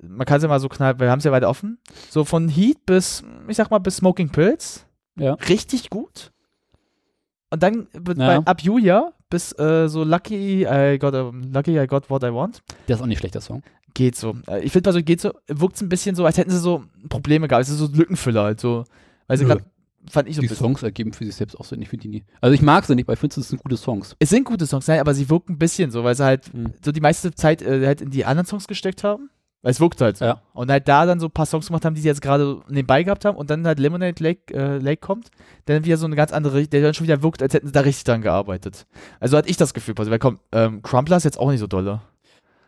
man 0.00 0.26
kann 0.26 0.38
es 0.38 0.42
ja 0.42 0.48
mal 0.48 0.58
so 0.60 0.68
knallen, 0.68 0.98
wir 1.00 1.10
haben 1.10 1.18
es 1.18 1.24
ja 1.24 1.32
weiter 1.32 1.48
offen. 1.48 1.78
So 2.08 2.24
von 2.24 2.48
Heat 2.48 2.86
bis, 2.86 3.22
ich 3.48 3.56
sag 3.56 3.70
mal, 3.70 3.78
bis 3.78 3.96
Smoking 3.96 4.30
Pills. 4.30 4.86
Ja. 5.16 5.34
Richtig 5.34 5.90
gut. 5.90 6.32
Und 7.50 7.62
dann 7.62 7.88
Ja. 7.94 8.00
bei, 8.00 8.36
ab 8.38 8.62
Julia 8.62 9.12
bis 9.28 9.52
äh, 9.58 9.88
so 9.88 10.04
Lucky 10.04 10.64
I, 10.66 10.98
got, 10.98 11.14
um, 11.14 11.42
Lucky 11.52 11.78
I 11.78 11.86
Got 11.86 12.08
What 12.10 12.22
I 12.22 12.32
Want. 12.32 12.62
der 12.88 12.96
ist 12.96 13.02
auch 13.02 13.06
nicht 13.06 13.18
schlecht, 13.18 13.34
der 13.34 13.40
Song. 13.42 13.62
Geht 13.94 14.16
so. 14.16 14.36
Äh, 14.48 14.60
Ich 14.60 14.72
finde 14.72 14.88
mal 14.90 14.94
so, 14.94 15.02
geht 15.02 15.20
so, 15.20 15.32
wirkt 15.48 15.76
es 15.76 15.82
ein 15.82 15.88
bisschen 15.88 16.14
so, 16.14 16.24
als 16.24 16.38
hätten 16.38 16.50
sie 16.50 16.58
so 16.58 16.84
Probleme 17.08 17.48
gehabt. 17.48 17.64
Es 17.64 17.70
ist 17.70 17.78
so 17.78 17.88
Lückenfüller 17.92 18.44
halt 18.44 18.60
so. 18.60 18.84
Weil 19.26 19.38
sie 19.38 19.44
gerade, 19.44 19.64
fand 20.10 20.28
ich 20.28 20.36
so 20.36 20.40
Die 20.42 20.48
bisschen. 20.48 20.64
Songs 20.64 20.82
ergeben 20.82 21.12
für 21.12 21.24
sich 21.24 21.34
selbst 21.34 21.58
auch 21.58 21.64
so 21.64 21.76
nicht, 21.76 21.88
finde 21.88 22.02
die 22.02 22.08
nie. 22.08 22.24
Also 22.40 22.54
ich 22.54 22.62
mag 22.62 22.84
sie 22.84 22.94
nicht, 22.94 23.06
weil 23.08 23.14
ich 23.14 23.20
finde, 23.20 23.40
es 23.40 23.48
sind 23.48 23.62
gute 23.62 23.76
Songs. 23.76 24.16
Es 24.18 24.30
sind 24.30 24.44
gute 24.44 24.66
Songs, 24.66 24.86
nein, 24.88 25.00
aber 25.00 25.14
sie 25.14 25.28
wirken 25.30 25.52
ein 25.54 25.58
bisschen 25.58 25.90
so, 25.90 26.04
weil 26.04 26.14
sie 26.14 26.24
halt 26.24 26.52
Mhm. 26.54 26.72
so 26.84 26.92
die 26.92 27.00
meiste 27.00 27.34
Zeit 27.34 27.62
äh, 27.62 27.86
halt 27.86 28.00
in 28.00 28.10
die 28.10 28.24
anderen 28.24 28.46
Songs 28.46 28.66
gesteckt 28.66 29.04
haben. 29.04 29.30
Weil 29.64 29.70
es 29.70 29.78
wirkt 29.78 30.00
halt 30.00 30.16
so. 30.16 30.24
Ja. 30.24 30.42
Und 30.54 30.72
halt 30.72 30.88
da 30.88 31.06
dann 31.06 31.20
so 31.20 31.26
ein 31.26 31.30
paar 31.30 31.46
Songs 31.46 31.68
gemacht 31.68 31.84
haben, 31.84 31.94
die 31.94 32.00
sie 32.00 32.08
jetzt 32.08 32.20
gerade 32.20 32.60
nebenbei 32.68 33.04
gehabt 33.04 33.24
haben 33.24 33.36
und 33.36 33.48
dann 33.48 33.64
halt 33.64 33.78
Lemonade 33.78 34.20
Lake, 34.20 34.52
äh, 34.52 34.78
Lake 34.78 35.00
kommt, 35.00 35.30
dann 35.66 35.84
wieder 35.84 35.96
so 35.98 36.06
eine 36.06 36.16
ganz 36.16 36.32
andere, 36.32 36.66
der 36.66 36.82
dann 36.82 36.94
schon 36.94 37.06
wieder 37.06 37.22
wirkt, 37.22 37.42
als 37.44 37.54
hätten 37.54 37.68
sie 37.68 37.72
da 37.72 37.80
richtig 37.82 38.02
dran 38.02 38.22
gearbeitet. 38.22 38.86
Also 39.20 39.36
hatte 39.36 39.48
ich 39.48 39.56
das 39.56 39.72
Gefühl, 39.72 39.94
weil 39.96 40.18
komm, 40.18 40.40
ähm, 40.50 40.82
Crumpler 40.82 41.16
ist 41.16 41.22
jetzt 41.22 41.38
auch 41.38 41.48
nicht 41.48 41.60
so 41.60 41.68
dolle. 41.68 42.00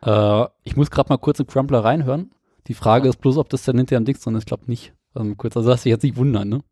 Äh, 0.05 0.47
ich 0.63 0.77
muss 0.77 0.91
gerade 0.91 1.09
mal 1.09 1.19
kurz 1.19 1.41
in 1.41 1.47
Crumpler 1.47 1.85
reinhören. 1.85 2.31
Die 2.67 2.75
Frage 2.75 3.09
ist 3.09 3.17
bloß, 3.21 3.37
ob 3.39 3.49
das 3.49 3.65
dann 3.65 3.77
hinterher 3.77 3.99
am 3.99 4.05
Dings 4.05 4.21
drin 4.21 4.35
ist. 4.35 4.43
Ich 4.43 4.47
glaube 4.47 4.65
nicht. 4.67 4.93
Also 5.15 5.35
kurz, 5.35 5.57
also 5.57 5.69
lass 5.71 5.83
dich 5.83 5.91
jetzt 5.91 6.03
nicht 6.03 6.17
wundern, 6.17 6.49
ne? 6.49 6.65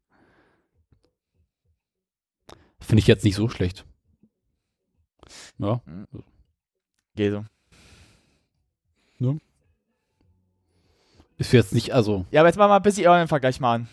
Finde 2.80 3.00
ich 3.00 3.06
jetzt 3.06 3.24
nicht 3.24 3.36
so 3.36 3.48
schlecht. 3.48 3.84
Ja. 5.58 5.80
Geht 7.14 7.32
so. 7.32 7.44
Ist 11.38 11.52
jetzt 11.52 11.72
nicht, 11.74 11.92
also, 11.92 12.26
Ja, 12.30 12.40
aber 12.40 12.48
jetzt 12.48 12.56
machen 12.56 12.66
wir 12.66 12.74
mal 12.74 12.76
ein 12.76 12.82
bisschen 12.82 13.06
euren 13.06 13.28
Vergleich 13.28 13.58
mal 13.60 13.74
an. 13.74 13.88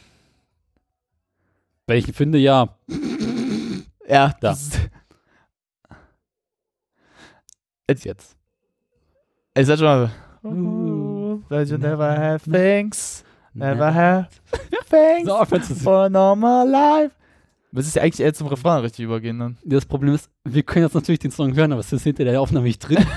ihn 1.88 2.14
finde, 2.14 2.38
ja. 2.38 2.78
Ja, 4.08 4.30
Da. 4.40 4.50
das 4.50 4.62
ist, 4.68 4.80
Jetzt 7.90 8.06
jetzt. 8.06 8.39
Ist 9.56 9.70
halt 9.70 9.80
schon 9.80 9.88
mal 9.88 10.12
so. 10.44 11.42
But 11.50 11.70
you 11.70 11.78
never 11.78 12.18
have 12.18 12.50
things, 12.50 13.24
never 13.54 13.94
have 13.94 14.28
things 14.90 15.28
So, 15.28 15.76
for 15.76 16.10
normal 16.10 16.68
life. 16.70 17.16
Das 17.72 17.86
ist 17.86 17.96
ja 17.96 18.02
eigentlich 18.02 18.20
eher 18.20 18.34
zum 18.34 18.48
Refrain 18.48 18.82
richtig 18.82 19.06
übergehen 19.06 19.38
dann. 19.38 19.58
Das 19.64 19.86
Problem 19.86 20.16
ist, 20.16 20.30
wir 20.44 20.64
können 20.64 20.86
jetzt 20.86 20.96
natürlich 20.96 21.20
den 21.20 21.32
Song 21.32 21.56
hören, 21.56 21.72
aber 21.72 21.82
es 21.82 21.94
ist 21.94 22.04
hinter 22.04 22.24
der 22.24 22.42
Aufnahme 22.42 22.66
nicht 22.66 22.80
drin. 22.80 22.98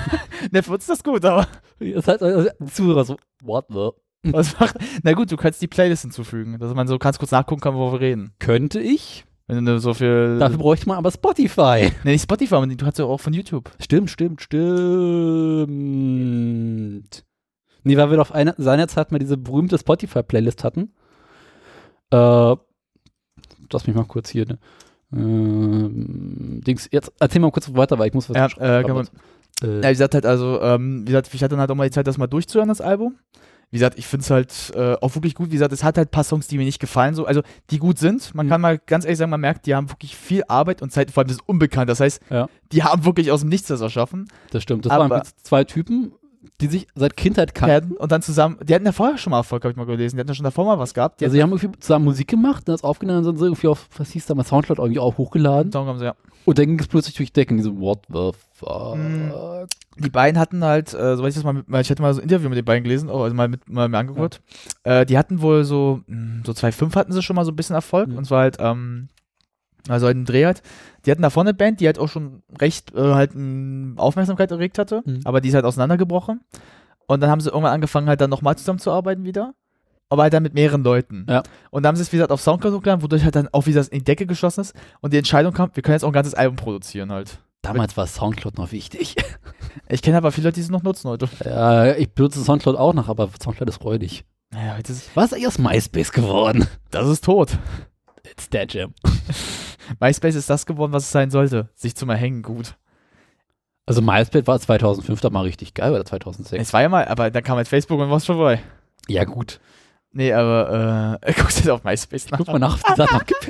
Ne, 0.51 0.61
für 0.61 0.73
uns 0.73 0.83
ist 0.83 0.89
das 0.89 1.03
gut, 1.05 1.23
aber 1.23 1.47
das 1.79 2.05
heißt, 2.05 2.21
also, 2.21 2.49
die 2.59 2.65
Zuhörer 2.65 3.05
so, 3.05 3.15
what 3.41 3.65
the? 3.69 3.91
was 4.23 4.59
macht. 4.59 4.75
Na 5.03 5.13
gut, 5.13 5.31
du 5.31 5.37
kannst 5.37 5.61
die 5.61 5.67
Playlist 5.67 6.01
hinzufügen, 6.01 6.57
dass 6.59 6.73
man 6.73 6.87
so 6.87 6.97
ganz 6.97 7.17
kurz 7.17 7.31
nachgucken 7.31 7.61
kann, 7.61 7.75
wo 7.75 7.93
wir 7.93 8.01
reden. 8.01 8.33
Könnte 8.39 8.81
ich. 8.81 9.25
Wenn 9.47 9.65
du 9.65 9.77
so 9.79 9.93
viel. 9.93 10.37
Dafür 10.39 10.57
bräuchte 10.57 10.87
man 10.87 10.97
aber 10.97 11.11
Spotify. 11.11 11.91
Ne, 12.03 12.11
nicht 12.11 12.23
Spotify, 12.23 12.55
aber 12.55 12.67
du 12.67 12.85
hast 12.85 12.97
ja 12.97 13.05
auch 13.05 13.19
von 13.19 13.33
YouTube. 13.33 13.69
Stimmt, 13.79 14.09
stimmt, 14.09 14.41
stimmt. 14.41 15.73
Nee, 17.83 17.97
weil 17.97 18.09
wir 18.09 18.17
doch 18.17 18.31
eine, 18.31 18.55
seinerzeit 18.57 19.11
mal 19.11 19.19
diese 19.19 19.35
berühmte 19.37 19.77
Spotify-Playlist 19.77 20.63
hatten. 20.63 20.93
Äh, 22.11 22.55
lass 23.71 23.85
mich 23.87 23.95
mal 23.95 24.05
kurz 24.05 24.29
hier. 24.29 24.45
Ne? 24.45 24.57
Ähm, 25.11 26.61
Dings, 26.65 26.87
jetzt 26.91 27.11
erzähl 27.19 27.41
mal 27.41 27.51
kurz 27.51 27.73
weiter, 27.73 27.99
weil 27.99 28.07
ich 28.07 28.13
muss 28.13 28.29
was 28.29 28.37
Ja, 28.37 28.45
äh, 28.79 28.83
kann 28.83 28.95
man, 28.95 29.07
Äh, 29.61 29.81
Ja, 29.81 29.83
wie 29.83 29.89
gesagt, 29.89 30.13
halt, 30.13 30.25
also, 30.25 30.61
ähm, 30.61 31.01
wie 31.01 31.07
gesagt, 31.11 31.33
ich 31.33 31.43
hatte 31.43 31.51
dann 31.51 31.59
halt 31.59 31.69
auch 31.71 31.75
mal 31.75 31.89
die 31.89 31.91
Zeit, 31.93 32.07
das 32.07 32.17
mal 32.17 32.27
durchzuhören, 32.27 32.69
das 32.69 32.79
Album. 32.81 33.17
Wie 33.73 33.77
gesagt, 33.79 33.97
ich 33.97 34.05
finde 34.05 34.23
es 34.23 34.29
halt 34.29 34.71
äh, 34.75 34.93
auch 35.01 35.15
wirklich 35.15 35.33
gut. 35.33 35.47
Wie 35.49 35.53
gesagt, 35.55 35.73
es 35.73 35.83
hat 35.83 35.97
halt 35.97 36.09
ein 36.09 36.11
paar 36.11 36.23
Songs, 36.23 36.45
die 36.45 36.59
mir 36.59 36.63
nicht 36.63 36.79
gefallen, 36.79 37.15
so, 37.15 37.25
also 37.25 37.41
die 37.71 37.79
gut 37.79 37.97
sind. 37.97 38.35
Man 38.35 38.45
Mhm. 38.45 38.49
kann 38.51 38.61
mal 38.61 38.77
ganz 38.77 39.03
ehrlich 39.03 39.17
sagen, 39.17 39.31
man 39.31 39.41
merkt, 39.41 39.65
die 39.65 39.73
haben 39.73 39.89
wirklich 39.89 40.15
viel 40.15 40.43
Arbeit 40.47 40.83
und 40.83 40.91
Zeit, 40.91 41.09
vor 41.09 41.21
allem 41.21 41.29
das 41.29 41.37
ist 41.37 41.43
unbekannt. 41.49 41.89
Das 41.89 41.99
heißt, 41.99 42.21
Ja. 42.29 42.47
die 42.71 42.83
haben 42.83 43.03
wirklich 43.03 43.31
aus 43.31 43.39
dem 43.39 43.49
Nichts 43.49 43.69
das 43.69 43.81
erschaffen. 43.81 44.27
das 44.51 44.61
stimmt. 44.61 44.85
Das 44.85 44.91
aber- 44.93 45.09
waren 45.09 45.23
zwei 45.41 45.63
Typen, 45.63 46.13
die 46.61 46.67
sich 46.67 46.87
seit 46.95 47.17
Kindheit 47.17 47.55
kannten. 47.55 47.95
Und 47.95 48.11
dann 48.11 48.21
zusammen, 48.21 48.57
die 48.63 48.73
hatten 48.73 48.85
ja 48.85 48.91
vorher 48.91 49.17
schon 49.17 49.31
mal 49.31 49.37
Erfolg, 49.37 49.63
habe 49.63 49.71
ich 49.71 49.77
mal 49.77 49.85
gelesen. 49.85 50.15
Die 50.17 50.19
hatten 50.21 50.29
ja 50.29 50.35
schon 50.35 50.43
davor 50.43 50.65
mal 50.65 50.79
was 50.79 50.93
gehabt. 50.93 51.21
Die 51.21 51.25
Also, 51.25 51.35
die 51.35 51.43
haben 51.43 51.51
irgendwie 51.51 51.79
zusammen 51.79 52.05
Musik 52.05 52.27
gemacht, 52.27 52.67
dann 52.67 52.73
das 52.73 52.83
aufgenommen 52.83 53.19
und 53.19 53.23
sind 53.25 53.37
sie 53.37 53.45
irgendwie 53.45 53.67
auf, 53.67 53.87
was 53.97 54.11
hieß 54.11 54.25
da 54.25 54.35
mal, 54.35 54.45
Soundcloud 54.45 54.79
irgendwie 54.79 54.99
auch 54.99 55.17
hochgeladen. 55.17 55.71
Song 55.71 55.87
haben 55.87 55.99
sie, 55.99 56.05
ja. 56.05 56.15
Und 56.45 56.57
dann 56.57 56.65
ging 56.67 56.79
es 56.79 56.87
plötzlich 56.87 57.15
durch 57.15 57.31
die 57.31 57.33
Decke, 57.33 57.55
diese 57.55 57.79
What 57.79 57.99
the 58.11 58.31
fuck. 58.53 58.97
Mhm. 58.97 59.31
Die 59.97 60.09
beiden 60.09 60.39
hatten 60.39 60.63
halt, 60.63 60.93
äh, 60.93 61.15
soweit 61.15 61.29
ich 61.29 61.35
das 61.35 61.43
mal, 61.43 61.53
mit, 61.53 61.65
ich 61.67 61.89
hatte 61.89 62.01
mal 62.01 62.13
so 62.13 62.19
ein 62.19 62.23
Interview 62.23 62.49
mit 62.49 62.57
den 62.57 62.65
beiden 62.65 62.83
gelesen, 62.83 63.09
also 63.09 63.33
mal, 63.33 63.47
mit, 63.47 63.69
mal 63.69 63.87
mir 63.87 63.97
angeguckt. 63.97 64.41
Äh, 64.83 65.05
die 65.05 65.17
hatten 65.17 65.41
wohl 65.41 65.63
so, 65.63 66.01
mh, 66.07 66.43
so 66.45 66.51
2,5 66.51 66.95
hatten 66.95 67.13
sie 67.13 67.21
schon 67.21 67.35
mal 67.35 67.45
so 67.45 67.51
ein 67.51 67.55
bisschen 67.55 67.75
Erfolg. 67.75 68.09
Mhm. 68.09 68.17
Und 68.17 68.25
zwar 68.25 68.41
halt, 68.41 68.57
ähm, 68.59 69.07
also 69.89 70.05
halt 70.07 70.17
ein 70.17 70.25
Dreh 70.25 70.45
halt. 70.45 70.61
Die 71.05 71.11
hatten 71.11 71.21
davor 71.21 71.43
eine 71.43 71.53
Band, 71.53 71.79
die 71.79 71.85
halt 71.87 71.99
auch 71.99 72.07
schon 72.07 72.43
recht 72.59 72.93
äh, 72.95 73.13
halt 73.13 73.31
mh, 73.35 74.01
Aufmerksamkeit 74.01 74.51
erregt 74.51 74.77
hatte, 74.79 75.01
Mhm. 75.05 75.21
aber 75.25 75.41
die 75.41 75.49
ist 75.49 75.55
halt 75.55 75.65
auseinandergebrochen. 75.65 76.41
Und 77.07 77.19
dann 77.21 77.29
haben 77.29 77.41
sie 77.41 77.49
irgendwann 77.49 77.73
angefangen, 77.73 78.07
halt 78.07 78.21
dann 78.21 78.29
nochmal 78.29 78.57
zusammenzuarbeiten 78.57 79.25
wieder. 79.25 79.53
Aber 80.09 80.23
halt 80.23 80.33
dann 80.33 80.43
mit 80.43 80.53
mehreren 80.53 80.83
Leuten. 80.83 81.25
Ja. 81.27 81.41
Und 81.71 81.83
dann 81.83 81.89
haben 81.89 81.95
sie 81.95 82.03
es, 82.03 82.11
wie 82.11 82.17
gesagt, 82.17 82.31
auf 82.31 82.39
Soundcloud 82.41 82.73
hochgeladen, 82.75 83.01
wodurch 83.01 83.23
halt 83.23 83.35
dann 83.35 83.49
auch 83.51 83.65
wieder 83.65 83.81
in 83.91 83.99
die 83.99 84.03
Decke 84.03 84.25
geschossen 84.27 84.61
ist. 84.61 84.75
Und 85.01 85.11
die 85.11 85.17
Entscheidung 85.17 85.53
kam, 85.53 85.71
wir 85.73 85.81
können 85.81 85.93
jetzt 85.95 86.03
auch 86.03 86.09
ein 86.09 86.13
ganzes 86.13 86.35
Album 86.35 86.55
produzieren 86.55 87.11
halt. 87.11 87.39
Damals 87.63 87.97
war 87.97 88.05
Soundcloud 88.07 88.57
noch 88.57 88.71
wichtig. 88.71 89.15
Ich 89.89 90.01
kenne 90.01 90.17
aber 90.17 90.31
viele 90.31 90.47
Leute, 90.47 90.55
die 90.55 90.61
es 90.61 90.69
noch 90.69 90.83
nutzen 90.83 91.09
heute. 91.09 91.27
ja, 91.43 91.95
ich 91.95 92.09
benutze 92.11 92.41
Soundcloud 92.43 92.75
auch 92.77 92.93
noch, 92.93 93.09
aber 93.09 93.29
Soundcloud 93.41 93.67
ist 93.69 93.83
räudig. 93.83 94.23
Naja, 94.51 94.75
heute 94.77 94.91
ist, 94.93 95.09
Was 95.15 95.25
ist 95.25 95.33
eigentlich 95.33 95.47
aus 95.47 95.57
MySpace 95.57 96.11
geworden? 96.11 96.67
das 96.91 97.07
ist 97.09 97.23
tot. 97.25 97.57
It's 98.23 98.49
der 98.49 98.67
Jam. 98.67 98.93
MySpace 99.99 100.35
ist 100.35 100.49
das 100.49 100.65
geworden, 100.65 100.93
was 100.93 101.03
es 101.03 101.11
sein 101.11 101.31
sollte. 101.31 101.69
Sich 101.75 101.95
zum 101.95 102.09
Erhängen 102.09 102.41
gut. 102.41 102.75
Also 103.85 104.01
MySpace 104.01 104.47
war 104.47 104.59
2005 104.59 105.21
da 105.21 105.29
mal 105.29 105.41
richtig 105.41 105.73
geil, 105.73 105.91
oder 105.91 106.05
2006? 106.05 106.61
Es 106.61 106.73
war 106.73 106.81
ja 106.81 106.89
mal, 106.89 107.05
aber 107.05 107.31
dann 107.31 107.43
kam 107.43 107.57
halt 107.57 107.67
Facebook 107.67 107.99
und 107.99 108.09
war 108.09 108.17
es 108.17 108.25
vorbei. 108.25 108.61
Ja 109.07 109.25
gut. 109.25 109.59
Nee, 110.15 110.31
aber 110.31 111.19
äh, 111.21 111.33
guckst 111.33 111.57
du 111.57 111.61
jetzt 111.61 111.69
auf 111.69 111.83
MySpace 111.83 112.29
nach? 112.29 112.37
Guck 112.37 112.47
mal 112.47 112.59
nach, 112.59 112.77
die 112.77 112.93
da 112.95 113.05
noch 113.05 113.25
gibt. 113.25 113.49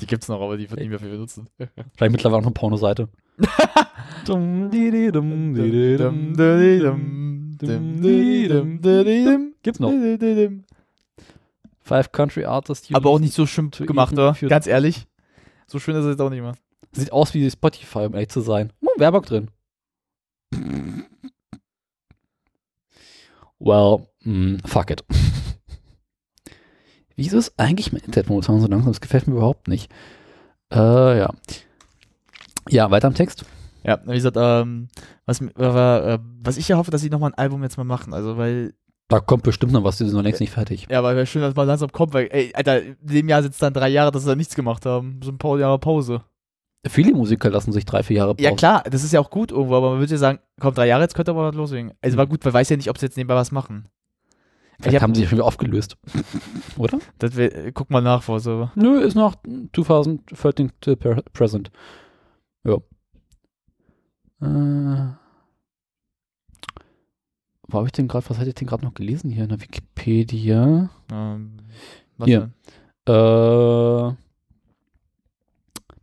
Die 0.00 0.06
gibt's 0.06 0.28
noch, 0.28 0.40
aber 0.40 0.56
die 0.56 0.70
wird 0.70 0.78
nicht 0.78 0.90
mehr 0.90 0.98
viel 0.98 1.10
benutzen. 1.10 1.48
Vielleicht 1.96 2.12
mittlerweile 2.12 2.42
auch 2.42 2.46
eine 2.46 2.52
Pornoseite. 2.52 3.08
Gibt's 9.62 9.80
noch. 9.80 9.92
Five 11.80 12.12
Country 12.12 12.44
Artists. 12.44 12.88
Aber 12.92 13.10
auch 13.10 13.18
nicht 13.18 13.34
so 13.34 13.46
To 13.46 13.86
gemacht, 13.86 14.12
oder? 14.12 14.36
Ganz 14.48 14.66
ehrlich. 14.66 15.06
So 15.66 15.78
schön 15.78 15.96
ist 15.96 16.04
es 16.04 16.12
jetzt 16.12 16.20
auch 16.20 16.30
nicht 16.30 16.42
mehr. 16.42 16.54
Sieht 16.92 17.12
aus 17.12 17.34
wie 17.34 17.50
Spotify, 17.50 18.06
um 18.06 18.14
ehrlich 18.14 18.28
zu 18.28 18.40
sein. 18.40 18.72
Oh, 18.80 18.98
Werbung 18.98 19.22
drin. 19.22 19.50
Well, 23.58 24.06
mm, 24.24 24.56
fuck 24.66 24.90
it. 24.90 25.04
Wieso 27.16 27.38
ist 27.38 27.54
eigentlich 27.58 27.92
mein 27.92 28.02
Internet 28.02 28.28
momentan 28.28 28.60
so 28.60 28.66
langsam? 28.66 28.90
Das 28.90 29.00
gefällt 29.00 29.26
mir 29.26 29.34
überhaupt 29.34 29.68
nicht. 29.68 29.90
Äh, 30.72 31.18
ja. 31.18 31.30
Ja, 32.68 32.90
weiter 32.90 33.08
am 33.08 33.14
Text. 33.14 33.44
Ja, 33.84 34.00
wie 34.06 34.14
gesagt, 34.14 34.36
ähm, 34.38 34.88
was, 35.26 35.40
aber, 35.54 36.04
äh, 36.06 36.18
was 36.42 36.56
ich 36.56 36.68
ja 36.68 36.76
hoffe, 36.76 36.90
dass 36.90 37.02
sie 37.02 37.10
nochmal 37.10 37.30
ein 37.30 37.38
Album 37.38 37.62
jetzt 37.62 37.76
mal 37.76 37.84
machen. 37.84 38.14
Also, 38.14 38.36
weil, 38.36 38.74
Da 39.08 39.20
kommt 39.20 39.42
bestimmt 39.42 39.72
noch 39.72 39.84
was, 39.84 39.98
die 39.98 40.04
sind 40.04 40.14
noch 40.14 40.22
längst 40.22 40.40
nicht 40.40 40.50
fertig. 40.52 40.86
ja, 40.90 41.02
weil 41.02 41.14
wäre 41.14 41.26
schön, 41.26 41.42
dass 41.42 41.54
mal 41.54 41.64
langsam 41.64 41.92
kommt, 41.92 42.14
weil, 42.14 42.28
ey, 42.30 42.52
Alter, 42.54 42.82
in 42.82 42.96
dem 43.02 43.28
Jahr 43.28 43.42
sitzt 43.42 43.60
dann 43.62 43.74
drei 43.74 43.88
Jahre, 43.88 44.10
dass 44.10 44.22
sie 44.22 44.28
da 44.28 44.34
nichts 44.34 44.54
gemacht 44.54 44.86
haben. 44.86 45.20
So 45.22 45.30
ein 45.30 45.38
paar 45.38 45.58
Jahre 45.58 45.78
Pause. 45.78 46.22
Viele 46.86 47.12
Musiker 47.12 47.50
lassen 47.50 47.72
sich 47.72 47.84
drei, 47.84 48.02
vier 48.02 48.16
Jahre 48.18 48.34
Ja, 48.38 48.50
Pause. 48.50 48.58
klar, 48.58 48.82
das 48.90 49.04
ist 49.04 49.12
ja 49.12 49.20
auch 49.20 49.30
gut 49.30 49.52
irgendwo, 49.52 49.74
aber 49.76 49.90
man 49.90 49.98
würde 50.00 50.12
ja 50.12 50.18
sagen, 50.18 50.38
komm, 50.60 50.74
drei 50.74 50.86
Jahre, 50.86 51.02
jetzt 51.02 51.14
könnte 51.14 51.30
aber 51.32 51.48
was 51.48 51.54
loslegen. 51.54 51.92
Also, 52.02 52.16
war 52.16 52.26
gut, 52.26 52.44
weil 52.44 52.52
weiß 52.54 52.68
ja 52.70 52.76
nicht, 52.76 52.88
ob 52.90 52.98
sie 52.98 53.06
jetzt 53.06 53.16
nebenbei 53.16 53.34
was 53.34 53.52
machen. 53.52 53.88
Vielleicht 54.80 54.96
hab- 54.96 55.02
haben 55.02 55.14
sie 55.14 55.20
sich 55.20 55.28
schon 55.30 55.38
wieder 55.38 55.46
aufgelöst. 55.46 55.96
Oder? 56.78 56.98
Das 57.18 57.36
wär, 57.36 57.54
äh, 57.66 57.72
guck 57.72 57.90
mal 57.90 58.00
nach, 58.02 58.22
vor 58.22 58.40
so. 58.40 58.70
Nö, 58.74 59.00
ist 59.00 59.14
noch 59.14 59.36
2013 59.74 60.72
to 60.80 60.96
per- 60.96 61.22
present. 61.32 61.70
Ja. 62.64 62.78
Äh, 64.42 65.14
wo 67.68 67.78
habe 67.78 67.86
ich 67.88 67.92
denn 67.92 68.08
gerade, 68.08 68.28
was 68.28 68.38
hatte 68.38 68.48
ich 68.48 68.54
denn 68.54 68.68
gerade 68.68 68.84
noch 68.84 68.94
gelesen 68.94 69.30
hier 69.30 69.44
in 69.44 69.48
der 69.50 69.60
Wikipedia? 69.60 70.90
Ähm, 71.12 71.52
was 72.18 72.26
Hier. 72.28 72.50
denn? 73.06 73.14
Äh, 73.14 74.14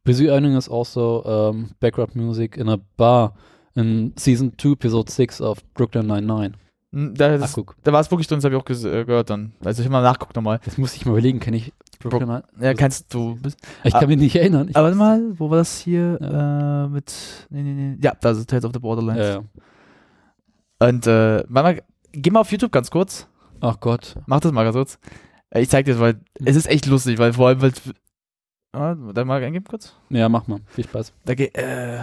Busy 0.03 0.27
Earning 0.27 0.55
is 0.57 0.67
also 0.69 1.23
um, 1.23 1.69
background 1.79 2.15
music 2.15 2.57
in 2.57 2.69
a 2.69 2.77
bar 2.97 3.33
in 3.75 4.13
Season 4.17 4.51
2, 4.57 4.71
Episode 4.73 5.11
6 5.11 5.41
of 5.41 5.63
Brooklyn 5.73 6.07
Nine-Nine. 6.07 6.53
Hm, 6.91 7.13
Da, 7.15 7.37
das, 7.37 7.53
guck. 7.53 7.75
da 7.83 7.93
war 7.93 8.01
es 8.01 8.11
wirklich 8.11 8.27
drin, 8.27 8.37
das 8.39 8.45
habe 8.45 8.55
ich 8.55 8.61
auch 8.61 8.69
äh, 8.85 9.05
gehört 9.05 9.29
dann. 9.29 9.53
Also, 9.63 9.81
ich 9.83 9.89
mal 9.89 10.01
nachguckt 10.01 10.35
nochmal. 10.35 10.59
Jetzt 10.65 10.77
muss 10.77 10.95
ich 10.95 11.05
mal 11.05 11.11
überlegen, 11.11 11.39
kenne 11.39 11.57
ich 11.57 11.71
Brooklyn 11.99 12.27
Nine? 12.27 12.43
Ja, 12.59 12.73
kannst 12.73 13.13
du. 13.13 13.37
Ich 13.83 13.93
kann 13.93 14.07
mich 14.07 14.17
nicht 14.17 14.35
erinnern. 14.35 14.67
Ich, 14.69 14.75
Aber 14.75 14.85
warte 14.87 14.97
mal, 14.97 15.39
wo 15.39 15.49
war 15.49 15.57
das 15.57 15.79
hier 15.79 16.19
äh, 16.19 16.87
mit. 16.89 17.13
Nee, 17.49 17.61
nee, 17.61 17.73
nee. 17.73 17.97
Ja, 18.01 18.13
da 18.19 18.31
ist 18.31 18.49
Tales 18.49 18.65
of 18.65 18.71
the 18.73 18.79
Borderlands. 18.79 19.21
ja, 19.21 19.29
ja. 19.35 19.43
Und, 20.81 21.05
äh, 21.07 21.43
mal, 21.47 21.81
geh 22.11 22.31
mal 22.31 22.39
auf 22.41 22.51
YouTube 22.51 22.71
ganz 22.71 22.89
kurz. 22.89 23.27
Ach 23.59 23.79
Gott. 23.79 24.15
Mach 24.25 24.39
das 24.39 24.51
mal 24.51 24.63
ganz 24.63 24.75
kurz. 24.75 24.99
Äh, 25.51 25.61
Ich 25.61 25.69
zeig 25.69 25.85
dir 25.85 25.91
das, 25.93 26.01
weil 26.01 26.19
es 26.43 26.55
ist 26.55 26.65
echt 26.67 26.85
lustig, 26.87 27.19
weil 27.19 27.33
vor 27.33 27.49
allem, 27.49 27.61
weil. 27.61 27.71
Ah, 28.73 28.95
da 28.95 29.25
mal 29.25 29.43
eingeben 29.43 29.65
kurz. 29.65 29.95
Ja, 30.09 30.27
mach 30.29 30.47
mal. 30.47 30.59
Viel 30.67 30.85
Spaß. 30.85 31.13
Da 31.25 31.35
geht. 31.35 31.55
Äh. 31.57 31.99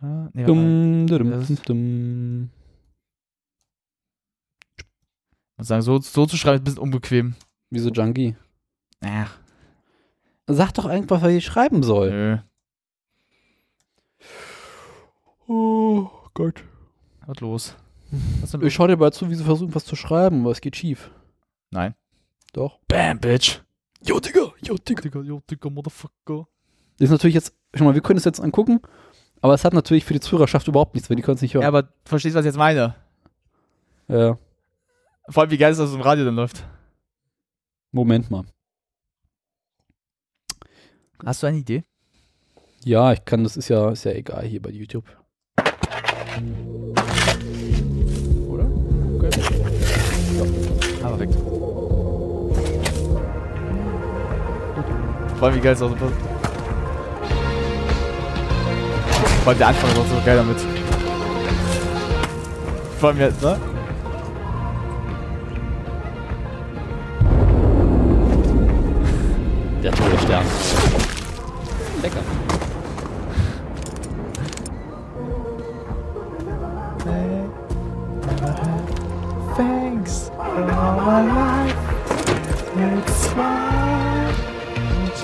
Ah, 0.00 0.28
nee, 0.32 0.42
warte 0.46 0.54
mal. 0.54 1.06
Dum, 1.06 1.06
dum, 1.08 1.30
Das 1.30 1.46
dum, 1.48 1.56
ist- 1.56 1.68
dum. 1.68 2.50
Ich 4.76 5.58
muss 5.58 5.66
sagen, 5.68 5.82
so, 5.82 5.98
so 6.00 6.26
zu 6.26 6.36
schreiben 6.36 6.56
ist 6.56 6.60
ein 6.60 6.64
bisschen 6.64 6.82
unbequem. 6.82 7.34
Wieso 7.70 7.90
Junkie? 7.90 8.36
Ach, 9.04 9.36
Sag 10.50 10.72
doch 10.72 10.86
einfach, 10.86 11.20
was 11.20 11.32
ich 11.32 11.44
schreiben 11.44 11.82
soll. 11.82 12.10
nö. 12.10 12.38
Oh 15.48 16.08
Gott. 16.34 16.62
Was 17.26 17.40
los? 17.40 17.74
Was 18.40 18.50
denn 18.52 18.62
Ich 18.62 18.74
schau 18.74 18.86
dir 18.86 18.96
mal 18.96 19.12
zu, 19.12 19.28
wie 19.30 19.34
sie 19.34 19.44
versuchen, 19.44 19.74
was 19.74 19.84
zu 19.84 19.96
schreiben, 19.96 20.42
aber 20.42 20.50
es 20.52 20.60
geht 20.60 20.76
schief. 20.76 21.10
Nein. 21.70 21.94
Doch. 22.52 22.78
Bam, 22.88 23.18
Bitch. 23.18 23.60
Jo, 24.02 24.20
Digga, 24.20 24.52
jo, 24.62 24.76
Digga. 24.76 25.02
Digga, 25.02 25.20
yo, 25.20 25.42
Digga, 25.50 25.68
Motherfucker. 25.70 26.46
Das 26.98 27.06
ist 27.06 27.10
natürlich 27.10 27.34
jetzt, 27.34 27.54
schau 27.74 27.84
mal, 27.84 27.94
wir 27.94 28.00
können 28.00 28.18
es 28.18 28.24
jetzt 28.24 28.40
angucken, 28.40 28.80
aber 29.40 29.54
es 29.54 29.64
hat 29.64 29.72
natürlich 29.74 30.04
für 30.04 30.14
die 30.14 30.20
Zuhörerschaft 30.20 30.66
überhaupt 30.68 30.94
nichts, 30.94 31.08
weil 31.10 31.16
die 31.16 31.22
können 31.22 31.36
es 31.36 31.42
nicht 31.42 31.52
Ja, 31.54 31.60
hören. 31.60 31.68
aber 31.68 31.82
du 31.82 31.90
verstehst, 32.04 32.34
was 32.34 32.44
ich 32.44 32.48
jetzt 32.50 32.56
meine. 32.58 32.94
Ja, 34.08 34.38
Vor 35.28 35.42
allem, 35.42 35.50
wie 35.50 35.58
geil 35.58 35.72
ist, 35.72 35.78
dass 35.78 35.90
es 35.90 35.94
im 35.94 36.00
Radio 36.00 36.24
dann 36.24 36.36
läuft. 36.36 36.64
Moment 37.92 38.30
mal. 38.30 38.44
Hast 41.24 41.42
du 41.42 41.46
eine 41.48 41.58
Idee? 41.58 41.84
Ja, 42.84 43.12
ich 43.12 43.24
kann, 43.24 43.42
das 43.44 43.56
ist 43.56 43.68
ja, 43.68 43.90
ist 43.90 44.04
ja 44.04 44.12
egal 44.12 44.44
hier 44.46 44.62
bei 44.62 44.70
YouTube. 44.70 45.04
Oder? 48.48 48.66
Okay. 49.16 49.30
Ah, 51.02 51.08
perfekt. 51.08 51.34
Vor 55.38 55.48
allem, 55.48 55.56
wie 55.56 55.60
geil 55.60 55.72
ist 55.72 55.82
das 55.82 55.92
aus 55.92 55.98
Vor 59.44 59.50
allem 59.50 59.58
der 59.58 59.68
Anfang 59.68 59.90
ist 59.90 59.98
auch 59.98 60.06
so 60.06 60.22
geil 60.24 60.36
damit. 60.36 60.56
Vor 62.98 63.08
allem 63.10 63.20
jetzt, 63.20 63.42
ne? 63.42 63.56
Der 69.82 69.92
Todesstern. 69.92 70.44
Lecker. 72.02 72.57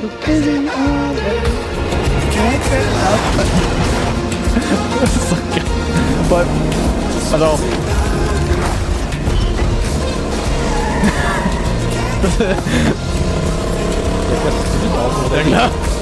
I'm 0.04 0.10
so 0.10 0.26
busy 0.26 0.68
all 0.68 1.14
day. 1.14 1.40
Can't 2.30 2.62
get 2.62 2.82
enough. 2.82 3.24
das 5.00 5.16
ist 5.16 5.28
so 15.40 15.93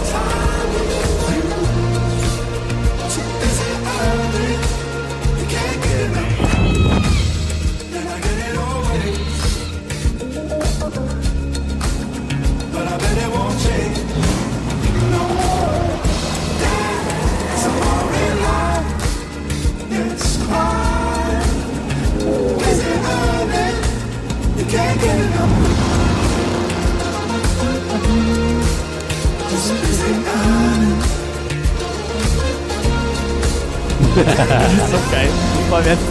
geil. 34.15 35.29
Vor 35.69 35.79
allem 35.79 35.87
jetzt. 35.87 36.03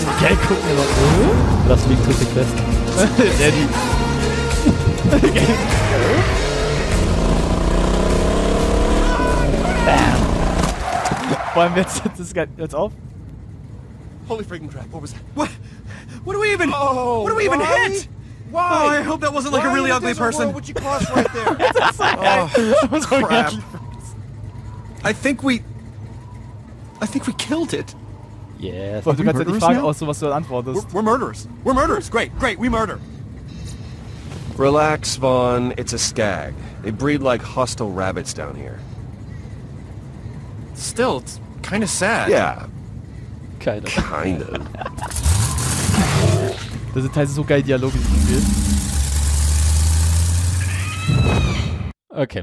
So 0.00 0.06
geil 0.20 0.36
gucken 0.36 0.64
wir 0.68 0.76
noch. 0.76 1.68
Das 1.68 1.86
liegt 1.86 2.04
zu 2.04 2.10
Quest. 2.26 2.54
Der 3.40 3.50
die. 3.50 3.68
Vor 11.52 11.62
allem 11.62 11.76
jetzt, 11.76 12.04
jetzt 12.04 12.20
ist 12.20 12.34
geil. 12.34 12.48
Jetzt 12.56 12.74
auf. 12.74 12.92
Holy 14.28 14.44
freaking 14.44 14.70
crap! 14.70 14.84
What 14.92 15.02
was 15.02 15.12
that? 15.12 15.20
What? 15.34 15.48
What 16.24 16.34
do 16.34 16.40
we 16.40 16.52
even? 16.52 16.72
Oh, 16.72 17.22
what 17.22 17.30
do 17.30 17.36
we 17.36 17.44
even 17.44 17.58
why? 17.58 17.88
hit? 17.88 18.08
Why? 18.50 18.60
Oh, 18.60 18.88
I 18.88 19.02
hope 19.02 19.20
that 19.22 19.32
wasn't 19.32 19.54
like 19.54 19.64
a 19.64 19.68
really 19.68 19.90
ugly 19.90 20.10
desert 20.10 20.20
world 20.22 20.34
person. 20.34 20.54
Would 20.54 20.68
you 20.68 20.74
cross 20.74 21.10
right 21.10 21.26
there? 21.32 21.46
Oh, 22.00 22.86
Das 22.90 23.10
war 23.10 23.22
crap. 23.22 23.52
Geil. 25.02 25.10
I 25.10 25.12
think 25.12 25.42
we. 25.42 25.62
I 27.02 27.06
think 27.06 27.26
we 27.26 27.32
killed 27.34 27.72
it. 27.74 27.94
Yes. 28.58 29.04
Boah, 29.04 29.14
Du 29.14 29.22
we 29.22 29.24
kannst 29.24 29.38
ja 29.38 29.44
die 29.44 29.52
murderers 29.52 29.62
Frage 29.64 29.78
now? 29.80 29.88
aus, 29.88 29.98
so 29.98 30.06
was 30.06 30.18
du 30.18 30.26
dann 30.26 30.34
antwortest. 30.44 30.86
We're, 30.92 30.98
we're 30.98 31.02
murderers. 31.02 31.48
We're 31.64 31.74
murderers. 31.74 32.10
Great, 32.10 32.30
great. 32.38 32.58
We 32.58 32.68
murder. 32.68 32.98
Relax, 34.58 35.16
Vaughn. 35.16 35.72
It's 35.78 35.94
a 35.94 35.98
skag. 35.98 36.52
They 36.82 36.90
breed 36.90 37.22
like 37.22 37.40
hostile 37.42 37.90
rabbits 37.90 38.34
down 38.34 38.54
here. 38.54 38.78
Still, 40.74 41.18
it's 41.18 41.40
kind 41.62 41.82
of 41.82 41.88
sad. 41.90 42.28
Yeah, 42.30 42.66
Keine. 43.60 43.86
kind 43.86 44.42
of. 44.42 44.66
Das 46.92 47.04
sind 47.04 47.12
teilweise 47.14 47.34
so 47.34 47.44
geile 47.44 47.62
Dialoge 47.62 47.94
in 47.94 48.02
diesem 48.02 48.20
Spiel. 48.20 48.42
Okay. 52.10 52.42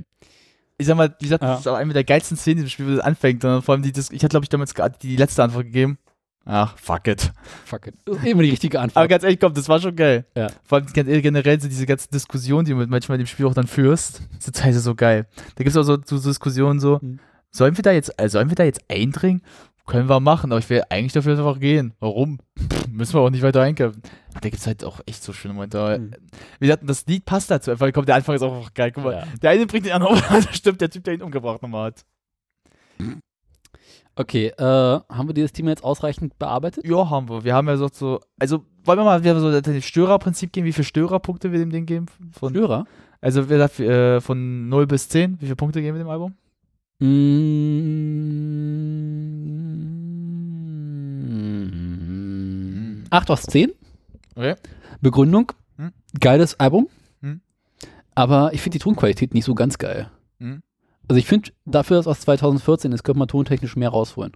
Ich 0.79 0.85
sag 0.87 0.95
mal, 0.95 1.13
wie 1.19 1.25
gesagt, 1.25 1.43
Ja. 1.43 1.51
das 1.51 1.61
ist 1.61 1.67
auch 1.67 1.75
eine 1.75 1.93
der 1.93 2.03
geilsten 2.03 2.37
Szenen 2.37 2.59
in 2.59 2.63
diesem 2.65 2.69
Spiel, 2.73 2.87
wo 2.87 2.91
das 2.97 2.99
anfängt. 3.05 3.43
Und 3.43 3.63
vor 3.63 3.73
allem 3.73 3.81
die, 3.81 3.91
Dis- 3.91 4.11
ich 4.11 4.23
hatte, 4.23 4.29
glaube 4.33 4.45
ich, 4.45 4.49
damals 4.49 4.75
gerade 4.75 4.97
die 5.01 5.15
letzte 5.15 5.43
Antwort 5.43 5.65
gegeben. 5.65 5.97
Ach, 6.45 6.77
fuck 6.77 7.07
it. 7.07 7.33
Fuck 7.65 7.87
it. 7.87 7.95
Das 8.05 8.23
immer 8.23 8.41
die 8.43 8.51
richtige 8.51 8.77
Aber 8.77 8.83
Antwort. 8.85 9.09
ganz 9.09 9.23
ehrlich, 9.23 9.39
komm, 9.39 9.53
das 9.53 9.67
war 9.67 9.81
schon 9.81 9.95
geil. 9.95 10.25
Ja. 10.35 10.47
Vor 10.63 10.77
allem 10.77 10.87
ganz- 10.93 11.09
generell 11.21 11.59
so 11.59 11.67
diese 11.67 11.85
ganzen 11.85 12.09
Diskussionen, 12.11 12.63
die 12.65 12.71
du 12.71 12.77
manchmal 12.87 13.17
in 13.19 13.23
dem 13.25 13.27
Spiel 13.27 13.45
auch 13.47 13.53
dann 13.53 13.67
führst, 13.67 14.21
sind 14.39 14.55
teilweise 14.55 14.79
so 14.79 14.95
geil. 14.95 15.27
Da 15.55 15.63
gibt 15.63 15.69
es 15.69 15.77
auch 15.77 15.83
so, 15.83 15.97
so 16.05 16.19
Diskussionen 16.19 16.79
so, 16.79 16.99
Mhm. 17.01 17.19
sollen 17.51 17.75
wir 17.75 17.81
da 17.81 17.91
jetzt, 17.91 18.13
äh, 18.17 18.29
sollen 18.29 18.49
wir 18.49 18.55
da 18.55 18.63
jetzt 18.63 18.79
eindringen? 18.89 19.41
Können 19.87 20.09
wir 20.09 20.19
machen, 20.19 20.51
aber 20.51 20.59
ich 20.59 20.69
will 20.69 20.83
eigentlich 20.89 21.13
dafür 21.13 21.37
einfach 21.37 21.59
gehen. 21.59 21.93
Warum? 21.99 22.39
Pff, 22.59 22.87
müssen 22.89 23.13
wir 23.13 23.21
auch 23.21 23.29
nicht 23.29 23.41
weiter 23.41 23.61
einkämpfen. 23.61 24.01
Da 24.33 24.41
gibt 24.41 24.57
es 24.57 24.67
halt 24.67 24.83
auch 24.83 24.99
echt 25.05 25.23
so 25.23 25.31
schöne 25.33 25.53
Momente. 25.53 25.97
Mhm. 25.97 26.11
Wie 26.59 26.67
gesagt, 26.67 26.83
das 26.85 27.05
Lied 27.07 27.25
passt 27.25 27.49
dazu, 27.49 27.71
weil 27.79 27.91
kommt 27.93 28.09
der 28.09 28.15
Anfang 28.15 28.35
ist 28.35 28.41
auch 28.43 28.53
einfach 28.57 28.73
geil. 28.73 28.91
Guck 28.91 29.05
mal, 29.05 29.13
Ja. 29.13 29.23
der 29.41 29.49
eine 29.51 29.65
bringt 29.65 29.85
den 29.85 29.93
anderen 29.93 30.17
um, 30.19 30.21
das 30.29 30.55
stimmt, 30.55 30.81
der 30.81 30.89
Typ, 30.89 31.05
der 31.05 31.13
ihn 31.15 31.21
umgebracht 31.23 31.61
nochmal 31.61 31.87
hat. 31.87 32.05
Okay, 34.15 34.47
äh, 34.47 34.63
haben 34.63 35.29
wir 35.29 35.33
dieses 35.33 35.53
Thema 35.53 35.69
jetzt 35.69 35.83
ausreichend 35.83 36.37
bearbeitet? 36.37 36.85
Ja, 36.85 37.09
haben 37.09 37.29
wir. 37.29 37.43
Wir 37.43 37.55
haben 37.55 37.67
ja 37.67 37.77
so, 37.77 37.87
so 37.93 38.19
also 38.39 38.65
wollen 38.83 38.99
wir 38.99 39.05
mal 39.05 39.23
wieder 39.23 39.39
so 39.39 39.61
das 39.61 39.85
Störerprinzip 39.85 40.51
geben, 40.51 40.65
wie 40.65 40.73
viele 40.73 40.85
Störerpunkte 40.85 41.51
wir 41.51 41.59
dem 41.59 41.69
Ding 41.69 41.85
geben? 41.85 42.07
Von, 42.31 42.53
Hörer? 42.55 42.85
Also 43.21 43.45
gesagt, 43.45 43.79
äh, 43.79 44.19
von 44.19 44.67
0 44.69 44.87
bis 44.87 45.07
10, 45.09 45.39
wie 45.39 45.45
viele 45.45 45.55
Punkte 45.55 45.81
geben 45.81 45.97
wir 45.97 46.03
dem 46.03 46.09
Album? 46.09 46.35
Mm, 46.99 47.07
8 53.09 53.29
aus 53.31 53.43
10. 53.43 53.71
Okay. 54.35 54.55
Begründung. 55.01 55.51
Hm. 55.77 55.91
Geiles 56.19 56.59
Album. 56.59 56.87
Hm. 57.21 57.41
Aber 58.15 58.53
ich 58.53 58.61
finde 58.61 58.77
die 58.77 58.83
Tonqualität 58.83 59.33
nicht 59.33 59.45
so 59.45 59.55
ganz 59.55 59.77
geil. 59.77 60.09
Hm. 60.39 60.61
Also 61.07 61.17
ich 61.19 61.25
finde, 61.25 61.51
dafür, 61.65 61.97
dass 61.97 62.05
es 62.05 62.11
aus 62.11 62.19
2014 62.21 62.91
ist, 62.91 63.03
könnte 63.03 63.19
man 63.19 63.27
tontechnisch 63.27 63.75
mehr 63.75 63.89
rausholen. 63.89 64.33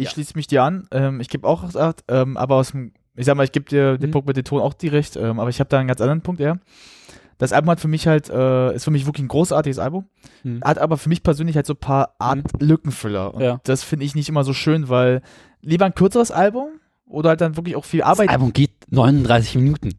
Ich 0.00 0.04
Ja. 0.06 0.10
schließe 0.12 0.34
mich 0.36 0.46
dir 0.46 0.62
an. 0.62 0.86
Ähm, 0.92 1.20
ich 1.20 1.28
gebe 1.28 1.46
auch 1.46 1.64
8, 1.74 2.04
ähm, 2.08 2.36
aber 2.36 2.54
aus 2.56 2.70
dem, 2.70 2.92
ich 3.16 3.26
sag 3.26 3.36
mal, 3.36 3.42
ich 3.42 3.50
gebe 3.52 3.68
dir 3.68 3.98
den 3.98 4.10
Mhm. 4.10 4.12
Punkt 4.12 4.28
mit 4.28 4.36
dem 4.36 4.44
Ton 4.44 4.62
auch 4.62 4.74
dir 4.74 4.92
recht, 4.92 5.16
ähm, 5.16 5.40
aber 5.40 5.50
ich 5.50 5.58
habe 5.58 5.68
da 5.68 5.78
einen 5.78 5.88
ganz 5.88 6.00
anderen 6.00 6.20
Punkt 6.22 6.40
eher. 6.40 6.60
Das 7.38 7.52
Album 7.52 7.70
hat 7.70 7.80
für 7.80 7.88
mich 7.88 8.06
halt, 8.06 8.28
äh, 8.30 8.74
ist 8.74 8.84
für 8.84 8.90
mich 8.92 9.06
wirklich 9.06 9.24
ein 9.24 9.28
großartiges 9.28 9.78
Album, 9.80 10.06
Mhm. 10.44 10.60
hat 10.62 10.78
aber 10.78 10.98
für 10.98 11.08
mich 11.08 11.22
persönlich 11.24 11.56
halt 11.56 11.66
so 11.66 11.72
ein 11.74 11.78
paar 11.80 12.14
Art 12.20 12.60
Lückenfüller. 12.62 13.34
Und 13.34 13.42
Ja. 13.42 13.60
das 13.64 13.82
finde 13.82 14.04
ich 14.04 14.14
nicht 14.14 14.28
immer 14.28 14.44
so 14.44 14.52
schön, 14.52 14.88
weil 14.88 15.20
lieber 15.60 15.86
ein 15.86 15.94
kürzeres 15.94 16.30
Album 16.30 16.80
oder 17.06 17.30
halt 17.30 17.40
dann 17.40 17.56
wirklich 17.56 17.76
auch 17.76 17.84
viel 17.84 18.02
Arbeit. 18.02 18.28
Das 18.28 18.34
Album 18.34 18.52
geht 18.52 18.70
39 18.90 19.56
Minuten. 19.56 19.90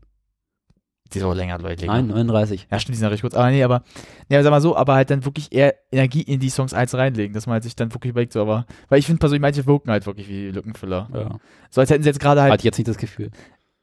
Die 1.14 1.18
ist 1.18 1.24
auch 1.24 1.34
länger, 1.34 1.58
Leute. 1.58 1.82
länger. 1.82 1.94
Nein, 1.94 2.08
39. 2.08 2.68
Ja, 2.70 2.80
stimmt, 2.80 2.94
die 2.94 2.98
sind 3.00 3.06
ja 3.06 3.10
recht 3.10 3.22
kurz. 3.22 3.34
Aber 3.34 3.50
nee, 3.50 3.64
aber, 3.64 3.84
nee, 4.30 4.42
sag 4.42 4.52
mal 4.52 4.62
so, 4.62 4.76
aber 4.76 4.94
halt 4.94 5.10
dann 5.10 5.26
wirklich 5.26 5.52
eher 5.52 5.74
Energie 5.92 6.22
in 6.22 6.40
die 6.40 6.52
Songs 6.52 6.74
eins 6.74 6.94
reinlegen, 6.94 7.34
dass 7.34 7.48
man 7.48 7.54
halt 7.54 7.64
sich 7.64 7.76
dann 7.76 7.92
wirklich 7.94 8.12
überlegt, 8.12 8.34
so, 8.34 8.42
aber, 8.42 8.68
weil 8.90 9.00
ich 9.00 9.08
finde 9.08 9.20
persönlich, 9.20 9.42
manche 9.42 9.66
wirken 9.66 9.90
halt 9.90 10.06
wirklich 10.06 10.30
wie 10.30 10.52
Lückenfüller. 10.52 11.10
Ja. 11.12 11.40
So 11.72 11.82
als 11.82 11.90
hätten 11.90 12.04
sie 12.04 12.10
jetzt 12.10 12.20
gerade 12.20 12.44
halt, 12.44 12.52
Hatte 12.52 12.62
ich 12.62 12.66
jetzt 12.66 12.78
nicht 12.78 12.88
das 12.88 12.98
Gefühl. 12.98 13.32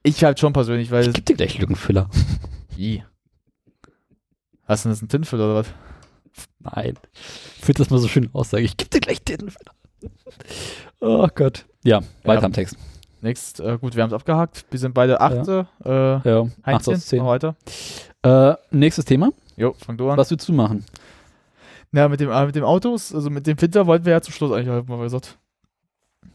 ich 0.05 0.22
halt 0.22 0.39
schon 0.39 0.53
persönlich, 0.53 0.93
weil, 0.93 1.03
Ich 1.09 1.14
gebe 1.14 1.24
dir 1.24 1.35
gleich 1.35 1.59
Lückenfüller. 1.59 2.09
wie? 2.77 3.03
Hast 4.68 4.85
du 4.85 4.89
das 4.89 5.03
ein 5.03 5.09
Tintenfüller 5.09 5.47
oder 5.47 5.55
was? 5.57 5.66
Nein. 6.61 6.95
Ich 7.59 7.64
finde 7.64 7.79
das 7.79 7.91
mal 7.91 7.99
so 7.99 8.09
schön 8.09 8.31
aussage. 8.33 8.62
Ich 8.62 8.77
gebe 8.77 8.91
dir 8.91 9.01
gleich 9.01 9.22
den. 9.22 9.53
Oh 11.01 11.29
Gott. 11.35 11.67
Ja, 11.85 12.01
weiter 12.25 12.41
Ja. 12.41 12.47
am 12.47 12.53
Text. 12.53 12.77
Nächst, 13.23 13.61
äh, 13.61 13.79
gut, 13.79 13.97
wir 13.97 14.03
haben 14.03 14.11
es 14.11 14.15
abgehakt. 14.15 14.67
Wir 14.71 14.79
sind 14.79 14.95
beide 14.95 15.21
Achte. 15.21 15.67
Äh, 15.85 15.91
Ja, 16.29 16.41
8 16.43 16.51
Heinzchen, 16.67 16.95
aus 16.95 17.07
10. 17.07 17.19
noch 17.19 17.27
weiter. 17.29 17.57
Äh, 18.23 18.55
nächstes 18.71 19.05
Thema. 19.05 19.31
Jo, 19.57 19.75
fang 19.79 19.97
du 19.97 20.11
an. 20.11 20.19
Was 20.19 20.31
willst 20.31 20.49
du 20.49 20.53
machen? 20.53 20.85
Ja, 21.93 22.09
mit 22.09 22.21
dem, 22.21 22.31
äh, 22.31 22.47
mit 22.47 22.55
dem 22.55 22.65
Autos, 22.65 23.15
also 23.15 23.31
mit 23.31 23.47
dem 23.47 23.61
Winter 23.61 23.87
wollten 23.87 24.05
wir 24.05 24.13
ja 24.13 24.21
zum 24.21 24.35
Schluss 24.35 24.53
eigentlich 24.53 24.69
halt 24.69 24.89
mal 24.89 24.99
gesagt. 25.03 25.39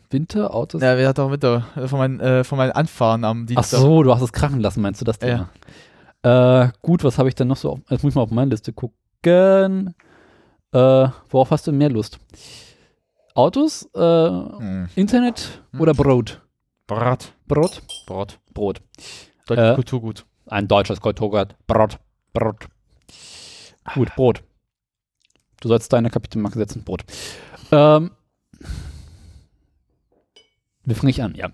Winter, 0.10 0.54
Autos? 0.54 0.82
Ja, 0.82 0.98
wir 0.98 1.08
hatten 1.08 1.22
auch 1.22 1.32
Winter, 1.32 1.66
äh, 1.76 1.88
von 1.88 2.00
meinen, 2.00 2.20
äh, 2.20 2.44
von 2.44 2.58
meinen 2.58 2.72
Anfahren 2.72 3.24
am 3.24 3.44
Ach 3.44 3.48
Dienstag. 3.48 3.80
so, 3.80 4.04
du 4.04 4.14
hast 4.14 4.22
es 4.22 4.34
krachen 4.34 4.60
lassen, 4.60 4.82
meinst 4.82 5.00
du 5.02 5.06
das 5.06 5.20
Thema? 5.20 5.50
Äh, 6.24 6.70
gut, 6.82 7.04
was 7.04 7.18
habe 7.18 7.30
ich 7.30 7.36
denn 7.36 7.48
noch 7.48 7.58
so? 7.58 7.72
Auf, 7.74 7.80
jetzt 7.90 8.04
muss 8.04 8.12
ich 8.12 8.16
mal 8.16 8.24
auf 8.24 8.32
meine 8.32 8.52
Liste 8.52 8.74
gucken. 8.74 9.94
Äh, 10.74 11.08
worauf 11.30 11.52
hast 11.52 11.68
du 11.68 11.72
mehr 11.72 11.90
Lust? 11.90 12.18
Autos, 13.34 13.90
äh, 13.96 14.00
Hm. 14.00 14.90
Internet 14.96 15.62
Hm. 15.72 15.82
oder 15.82 15.94
Brot? 15.94 16.42
Brat. 16.88 17.34
Brot? 17.48 17.82
Brot. 18.06 18.40
Brot. 18.54 18.82
Deutsche 19.48 19.72
Äh, 19.72 19.76
Kulturgut. 19.76 20.26
Ein 20.48 20.68
deutsches 20.68 21.00
Kulturgut. 21.00 21.56
Brot. 21.68 22.00
Brot. 22.34 22.68
Gut, 23.94 24.14
Brot. 24.16 24.44
Du 25.62 25.68
sollst 25.68 25.92
deine 25.94 26.10
Kapitelmarke 26.10 26.58
setzen. 26.58 26.84
Brot. 26.84 27.04
Ähm, 27.72 28.12
wie 30.86 30.94
fange 30.96 31.12
ich 31.12 31.22
an? 31.22 31.36
Ja. 31.36 31.52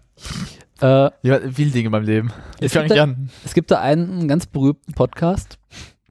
Äh, 0.82 1.12
Ja, 1.22 1.40
viele 1.52 1.72
Dinge 1.72 1.88
in 1.88 1.92
meinem 1.92 2.06
Leben. 2.06 2.32
Es 2.60 2.68
Ich 2.68 2.74
fange 2.74 2.88
da- 2.90 3.04
an. 3.04 3.30
es 3.46 3.54
gibt 3.54 3.72
da 3.72 3.82
einen 3.82 4.28
ganz 4.28 4.46
berühmten 4.48 4.94
Podcast, 4.94 5.60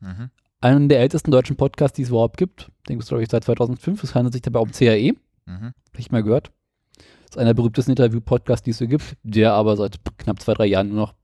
Mhm. 0.01 0.31
einen 0.61 0.89
der 0.89 1.01
ältesten 1.01 1.31
deutschen 1.31 1.57
Podcasts, 1.57 1.97
die 1.97 2.03
es 2.03 2.09
überhaupt 2.11 2.37
gibt. 2.37 2.71
Den 2.89 2.95
gibt 2.97 3.03
es, 3.05 3.09
glaube 3.09 3.23
ich, 3.23 3.31
seit 3.31 3.45
2005. 3.45 4.03
Es 4.05 4.15
handelt 4.15 4.33
sich 4.35 4.43
dabei 4.43 4.61
um 4.61 4.71
CAE. 4.73 5.15
Mhm. 5.47 5.73
Ich 5.97 6.11
mal 6.11 6.23
gehört. 6.23 6.53
Das 6.97 7.31
ist 7.31 7.37
einer 7.39 7.47
der 7.51 7.55
berühmtesten 7.55 7.93
Interview-Podcasts, 7.93 8.65
die 8.65 8.71
es 8.71 8.79
so 8.79 8.87
gibt, 8.87 9.17
der 9.23 9.53
aber 9.55 9.77
seit 9.77 9.99
knapp 10.19 10.41
zwei, 10.41 10.55
drei 10.55 10.67
Jahren 10.67 10.89
nur 10.89 10.97
noch 10.97 11.15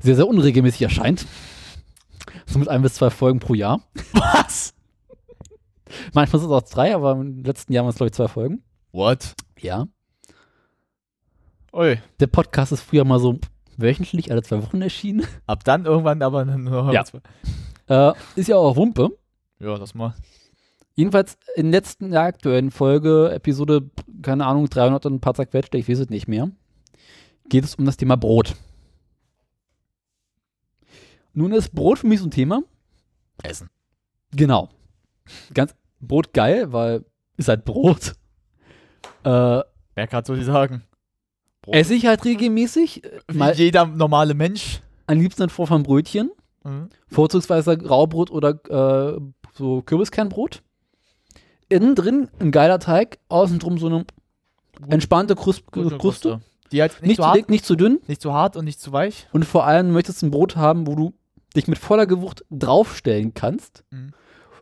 sehr, 0.00 0.16
sehr 0.16 0.28
unregelmäßig 0.28 0.82
erscheint. 0.82 1.26
So 2.46 2.58
mit 2.58 2.68
ein 2.68 2.82
bis 2.82 2.94
zwei 2.94 3.10
Folgen 3.10 3.40
pro 3.40 3.54
Jahr. 3.54 3.80
Was? 4.12 4.74
Manchmal 6.12 6.40
sind 6.40 6.50
es 6.50 6.56
auch 6.56 6.68
drei, 6.68 6.94
aber 6.94 7.12
im 7.12 7.42
letzten 7.44 7.72
Jahr 7.72 7.84
waren 7.84 7.90
es, 7.90 7.96
glaube 7.96 8.08
ich, 8.08 8.14
zwei 8.14 8.28
Folgen. 8.28 8.62
What? 8.92 9.34
Ja. 9.58 9.86
Ui. 11.72 11.98
Der 12.20 12.26
Podcast 12.26 12.72
ist 12.72 12.82
früher 12.82 13.04
mal 13.04 13.18
so 13.18 13.38
wöchentlich, 13.76 14.30
alle 14.30 14.42
zwei 14.42 14.62
Wochen 14.62 14.82
erschienen. 14.82 15.26
Ab 15.46 15.64
dann 15.64 15.84
irgendwann 15.84 16.22
aber 16.22 16.44
nur 16.44 16.92
Ja. 16.92 17.04
Äh, 17.88 18.14
ist 18.34 18.48
ja 18.48 18.56
auch 18.56 18.76
Wumpe. 18.76 19.10
Ja, 19.58 19.78
das 19.78 19.94
mal. 19.94 20.14
Jedenfalls 20.96 21.36
in 21.54 21.70
der 21.70 21.80
letzten 21.80 22.10
der 22.10 22.22
aktuellen 22.22 22.70
Folge, 22.70 23.30
Episode, 23.30 23.90
keine 24.22 24.46
Ahnung, 24.46 24.68
300 24.68 25.04
und 25.06 25.14
ein 25.14 25.20
paar 25.20 25.34
zerquetschte, 25.34 25.76
ich 25.76 25.88
weiß 25.88 25.98
es 25.98 26.08
nicht 26.08 26.26
mehr, 26.26 26.50
geht 27.50 27.64
es 27.64 27.74
um 27.74 27.84
das 27.84 27.98
Thema 27.98 28.16
Brot. 28.16 28.56
Nun 31.34 31.52
ist 31.52 31.74
Brot 31.74 31.98
für 31.98 32.06
mich 32.06 32.20
so 32.20 32.26
ein 32.26 32.30
Thema. 32.30 32.62
Essen. 33.42 33.68
Genau. 34.34 34.70
Ganz 35.52 35.74
Brot 36.00 36.32
geil, 36.32 36.72
weil 36.72 37.04
ist 37.36 37.48
halt 37.48 37.66
Brot. 37.66 38.14
Äh, 39.22 39.62
Wer 39.94 40.06
kann 40.08 40.24
so 40.24 40.34
die 40.34 40.44
sagen? 40.44 40.82
Brot. 41.60 41.74
esse 41.74 41.94
ich 41.94 42.06
halt 42.06 42.24
regelmäßig. 42.24 43.02
Wie 43.28 43.36
Mal, 43.36 43.54
jeder 43.54 43.84
normale 43.84 44.32
Mensch. 44.32 44.80
am 45.06 45.18
liebsten 45.18 45.42
in 45.42 45.50
Form 45.50 45.68
von 45.68 45.82
Brötchen. 45.82 46.30
Mhm. 46.64 46.88
Vorzugsweise 47.08 47.76
Graubrot 47.76 48.30
oder 48.30 48.58
äh, 48.70 49.20
so 49.52 49.82
Kürbiskernbrot. 49.82 50.62
Innen 51.68 51.94
drin 51.94 52.28
ein 52.38 52.50
geiler 52.52 52.78
Teig, 52.78 53.18
außen 53.28 53.58
drum 53.58 53.78
so 53.78 53.86
eine 53.86 54.04
entspannte 54.88 55.34
Krust 55.34 55.70
Gute 55.72 55.96
Kruste. 55.98 56.40
Die 56.72 56.80
halt 56.80 56.92
nicht, 57.00 57.02
Nicht 57.02 57.16
zu 57.16 57.26
hart, 57.26 57.36
dick, 57.36 57.48
nicht 57.48 57.64
zu 57.64 57.76
dünn. 57.76 58.00
nicht 58.08 58.20
zu 58.20 58.32
hart 58.32 58.56
und 58.56 58.64
nicht 58.64 58.80
zu 58.80 58.92
weich. 58.92 59.28
Und 59.32 59.44
vor 59.44 59.66
allem 59.66 59.92
möchtest 59.92 60.22
du 60.22 60.26
ein 60.26 60.30
Brot 60.30 60.56
haben, 60.56 60.86
wo 60.86 60.94
du 60.94 61.14
dich 61.54 61.68
mit 61.68 61.78
voller 61.78 62.06
Gewucht 62.06 62.44
draufstellen 62.50 63.34
kannst. 63.34 63.84
Mhm. 63.90 64.12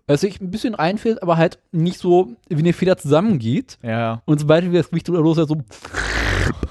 es 0.06 0.20
sich 0.20 0.40
ein 0.40 0.50
bisschen 0.50 0.74
reinfällt, 0.74 1.22
aber 1.22 1.36
halt 1.36 1.58
nicht 1.72 1.98
so 1.98 2.36
wie 2.48 2.58
eine 2.58 2.72
Feder 2.74 2.96
zusammengeht. 2.98 3.78
Ja. 3.82 4.22
Und 4.26 4.38
sobald 4.38 4.70
wir 4.70 4.80
das 4.80 4.90
Gewicht 4.90 5.08
drüber 5.08 5.20
los 5.20 5.38
ist, 5.38 5.48
so 5.48 5.62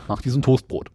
macht 0.08 0.24
diesen 0.24 0.42
Toastbrot. 0.42 0.92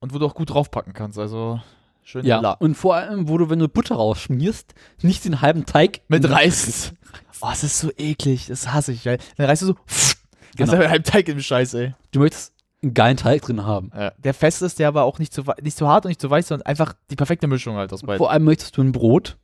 Und 0.00 0.14
wo 0.14 0.18
du 0.18 0.26
auch 0.26 0.34
gut 0.34 0.50
draufpacken 0.50 0.94
kannst, 0.94 1.18
also 1.18 1.60
schön 2.02 2.24
Ja. 2.24 2.52
Und 2.54 2.74
vor 2.74 2.96
allem, 2.96 3.28
wo 3.28 3.38
du, 3.38 3.50
wenn 3.50 3.58
du 3.58 3.68
Butter 3.68 3.94
rausschmierst, 3.96 4.74
nicht 5.02 5.24
den 5.24 5.40
halben 5.42 5.66
Teig 5.66 6.00
Mit 6.08 6.28
Reis. 6.28 6.94
Oh, 7.42 7.48
das 7.50 7.64
ist 7.64 7.78
so 7.80 7.90
eklig. 7.96 8.46
Das 8.46 8.72
hasse 8.72 8.92
ich, 8.92 9.04
weil 9.04 9.18
dann 9.36 9.46
reißt 9.46 9.62
du 9.62 9.66
so. 9.66 9.74
Genau. 9.74 10.72
Genau. 10.72 10.72
Das 10.76 10.84
ist 10.84 10.90
halb 10.90 11.04
Teig 11.04 11.28
im 11.28 11.40
Scheiß, 11.40 11.74
ey. 11.74 11.94
Du 12.12 12.20
möchtest 12.20 12.52
einen 12.82 12.94
geilen 12.94 13.16
Teig 13.16 13.42
drin 13.42 13.64
haben. 13.64 13.90
Der 14.18 14.34
fest 14.34 14.60
ist, 14.62 14.78
der 14.78 14.88
aber 14.88 15.04
auch 15.04 15.18
nicht 15.18 15.32
zu, 15.32 15.42
nicht 15.62 15.76
zu 15.76 15.88
hart 15.88 16.04
und 16.04 16.10
nicht 16.10 16.20
zu 16.20 16.30
weich, 16.30 16.46
sondern 16.46 16.66
einfach 16.66 16.94
die 17.10 17.16
perfekte 17.16 17.46
Mischung 17.46 17.76
halt 17.76 17.92
aus 17.92 18.02
beiden. 18.02 18.18
Vor 18.18 18.30
allem 18.30 18.44
möchtest 18.44 18.76
du 18.76 18.82
ein 18.82 18.92
Brot, 18.92 19.38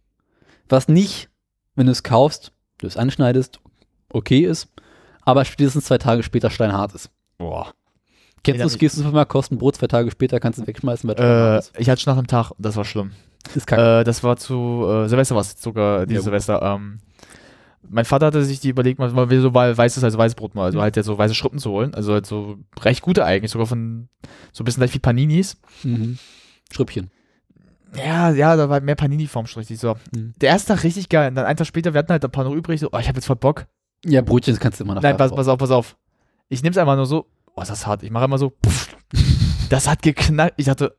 was 0.68 0.86
nicht, 0.88 1.28
wenn 1.76 1.86
du 1.86 1.92
es 1.92 2.02
kaufst, 2.02 2.52
du 2.78 2.86
es 2.86 2.96
anschneidest, 2.96 3.60
okay 4.12 4.40
ist, 4.40 4.68
aber 5.22 5.44
spätestens 5.44 5.84
zwei 5.86 5.98
Tage 5.98 6.22
später 6.22 6.50
steinhart 6.50 6.94
ist. 6.94 7.10
Boah. 7.38 7.72
Kennst 8.44 8.62
du 8.62 8.66
es, 8.66 8.78
gehst 8.78 8.98
du 8.98 9.24
kostet 9.26 9.52
ein 9.56 9.58
Brot, 9.58 9.76
zwei 9.76 9.86
Tage 9.86 10.10
später 10.10 10.40
kannst 10.40 10.58
du 10.58 10.62
es 10.62 10.68
wegschmeißen, 10.68 11.08
weil 11.08 11.16
es 11.16 11.22
Äh, 11.22 11.58
ist. 11.58 11.72
ich 11.80 11.88
hatte 11.90 12.00
schon 12.02 12.12
nach 12.12 12.18
einem 12.18 12.26
Tag 12.26 12.50
und 12.50 12.64
das 12.64 12.76
war 12.76 12.84
schlimm. 12.84 13.12
Das 13.44 13.56
ist 13.56 13.66
kacke. 13.66 14.00
Äh, 14.00 14.04
das 14.04 14.22
war 14.22 14.36
zu 14.36 14.84
äh, 14.86 15.08
Silvester 15.08 15.36
was 15.36 15.60
sogar 15.60 16.06
dieses 16.06 16.22
Ja. 16.22 16.24
Silvester. 16.24 16.62
Ähm, 16.62 16.98
mein 17.90 18.04
Vater 18.04 18.26
hatte 18.26 18.42
sich 18.44 18.60
die 18.60 18.68
überlegt, 18.68 18.98
mal, 18.98 19.10
so 19.10 19.54
weißes 19.54 20.04
als 20.04 20.18
Weißbrot 20.18 20.54
mal, 20.54 20.64
also 20.64 20.80
halt 20.80 20.96
ja 20.96 21.02
so 21.02 21.18
weiße 21.18 21.34
Schrippen 21.34 21.58
zu 21.58 21.70
holen. 21.70 21.94
Also 21.94 22.12
halt 22.12 22.26
so 22.26 22.58
recht 22.80 23.02
gute 23.02 23.24
eigentlich, 23.24 23.50
sogar 23.50 23.66
von 23.66 24.08
so 24.52 24.62
ein 24.62 24.64
bisschen 24.64 24.80
gleich 24.80 24.94
wie 24.94 24.98
Paninis. 24.98 25.58
mhm. 25.82 26.18
Schrippchen. 26.70 27.10
Ja, 27.96 28.30
ja, 28.30 28.56
da 28.56 28.68
war 28.68 28.80
mehr 28.80 28.94
Panini-Form 28.94 29.46
schon 29.46 29.60
richtig 29.60 29.78
so. 29.78 29.96
Mhm. 30.14 30.34
Der 30.40 30.50
erste 30.50 30.74
Tag 30.74 30.84
richtig 30.84 31.08
geil. 31.08 31.28
Und 31.28 31.36
dann 31.36 31.46
einen 31.46 31.56
Tag 31.56 31.66
später, 31.66 31.94
wir 31.94 31.98
hatten 31.98 32.12
halt 32.12 32.24
ein 32.24 32.30
paar 32.30 32.44
noch 32.44 32.52
übrig, 32.52 32.80
so, 32.80 32.88
oh, 32.92 32.98
ich 32.98 33.08
habe 33.08 33.16
jetzt 33.16 33.26
voll 33.26 33.36
Bock. 33.36 33.66
Ja, 34.04 34.20
Brötchen 34.20 34.54
das 34.54 34.60
kannst 34.60 34.78
du 34.78 34.84
immer 34.84 34.94
nach 34.94 35.02
Nein, 35.02 35.16
pass, 35.16 35.32
pass 35.34 35.48
auf, 35.48 35.58
pass 35.58 35.70
auf. 35.70 35.96
Ich 36.48 36.62
nehme 36.62 36.72
es 36.72 36.78
einfach 36.78 36.96
nur 36.96 37.06
so, 37.06 37.26
oh, 37.54 37.62
ist 37.62 37.70
das 37.70 37.86
hart. 37.86 38.02
Ich 38.02 38.10
mache 38.10 38.26
immer 38.26 38.38
so, 38.38 38.50
puff. 38.50 38.94
das 39.70 39.88
hat 39.88 40.02
geknallt. 40.02 40.54
Ich 40.56 40.66
dachte, 40.66 40.96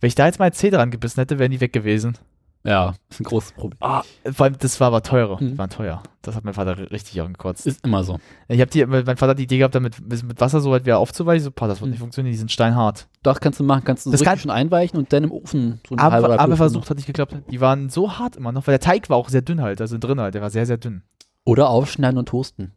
wenn 0.00 0.08
ich 0.08 0.14
da 0.14 0.26
jetzt 0.26 0.38
mal 0.38 0.46
ein 0.46 0.52
C 0.52 0.70
dran 0.70 0.90
gebissen 0.90 1.20
hätte, 1.20 1.38
wären 1.38 1.50
die 1.50 1.60
weg 1.60 1.72
gewesen. 1.72 2.18
Ja, 2.66 2.94
ist 3.08 3.20
ein 3.20 3.24
großes 3.24 3.52
Problem. 3.52 3.78
Ah, 3.80 4.02
vor 4.32 4.44
allem, 4.44 4.56
das 4.58 4.78
war 4.80 4.88
aber 4.88 5.02
teurer. 5.02 5.40
Mhm. 5.40 5.48
Die 5.50 5.58
waren 5.58 5.70
teuer. 5.70 6.02
Das 6.22 6.34
hat 6.34 6.44
mein 6.44 6.54
Vater 6.54 6.72
ri- 6.72 6.90
richtig 6.90 7.20
angekotzt. 7.20 7.66
Ist 7.66 7.84
immer 7.84 8.02
so. 8.02 8.18
Ich 8.48 8.60
habe 8.60 8.70
die, 8.70 8.84
mein 8.84 9.04
Vater 9.16 9.30
hat 9.30 9.38
die 9.38 9.44
Idee 9.44 9.58
gehabt, 9.58 9.74
damit 9.74 10.00
mit 10.00 10.40
Wasser 10.40 10.60
so 10.60 10.70
weit 10.72 10.84
wieder 10.84 10.98
aufzuweichen. 10.98 11.44
So, 11.44 11.50
das 11.50 11.68
wird 11.68 11.82
Mhm. 11.82 11.90
nicht 11.90 12.00
funktionieren, 12.00 12.32
die 12.32 12.38
sind 12.38 12.50
steinhart. 12.50 13.06
Doch, 13.22 13.38
kannst 13.40 13.60
du 13.60 13.64
machen, 13.64 13.84
kannst 13.84 14.04
du 14.04 14.10
so 14.10 14.12
Das 14.12 14.20
richtig 14.20 14.30
kann- 14.32 14.38
schon 14.40 14.50
einweichen 14.50 14.98
und 14.98 15.12
dann 15.12 15.24
im 15.24 15.30
Ofen 15.32 15.80
so 15.88 15.94
eine 15.96 16.02
Aber, 16.02 16.38
aber 16.40 16.56
versucht 16.56 16.90
hat 16.90 16.96
nicht 16.96 17.06
geklappt. 17.06 17.36
Die 17.50 17.60
waren 17.60 17.88
so 17.88 18.18
hart 18.18 18.36
immer 18.36 18.52
noch, 18.52 18.66
weil 18.66 18.72
der 18.72 18.80
Teig 18.80 19.08
war 19.10 19.16
auch 19.16 19.28
sehr 19.28 19.42
dünn 19.42 19.62
halt, 19.62 19.80
also 19.80 19.96
drin 19.98 20.20
halt. 20.20 20.34
Der 20.34 20.42
war 20.42 20.50
sehr, 20.50 20.66
sehr 20.66 20.76
dünn. 20.78 21.02
Oder 21.44 21.70
aufschneiden 21.70 22.18
und 22.18 22.28
toasten. 22.28 22.72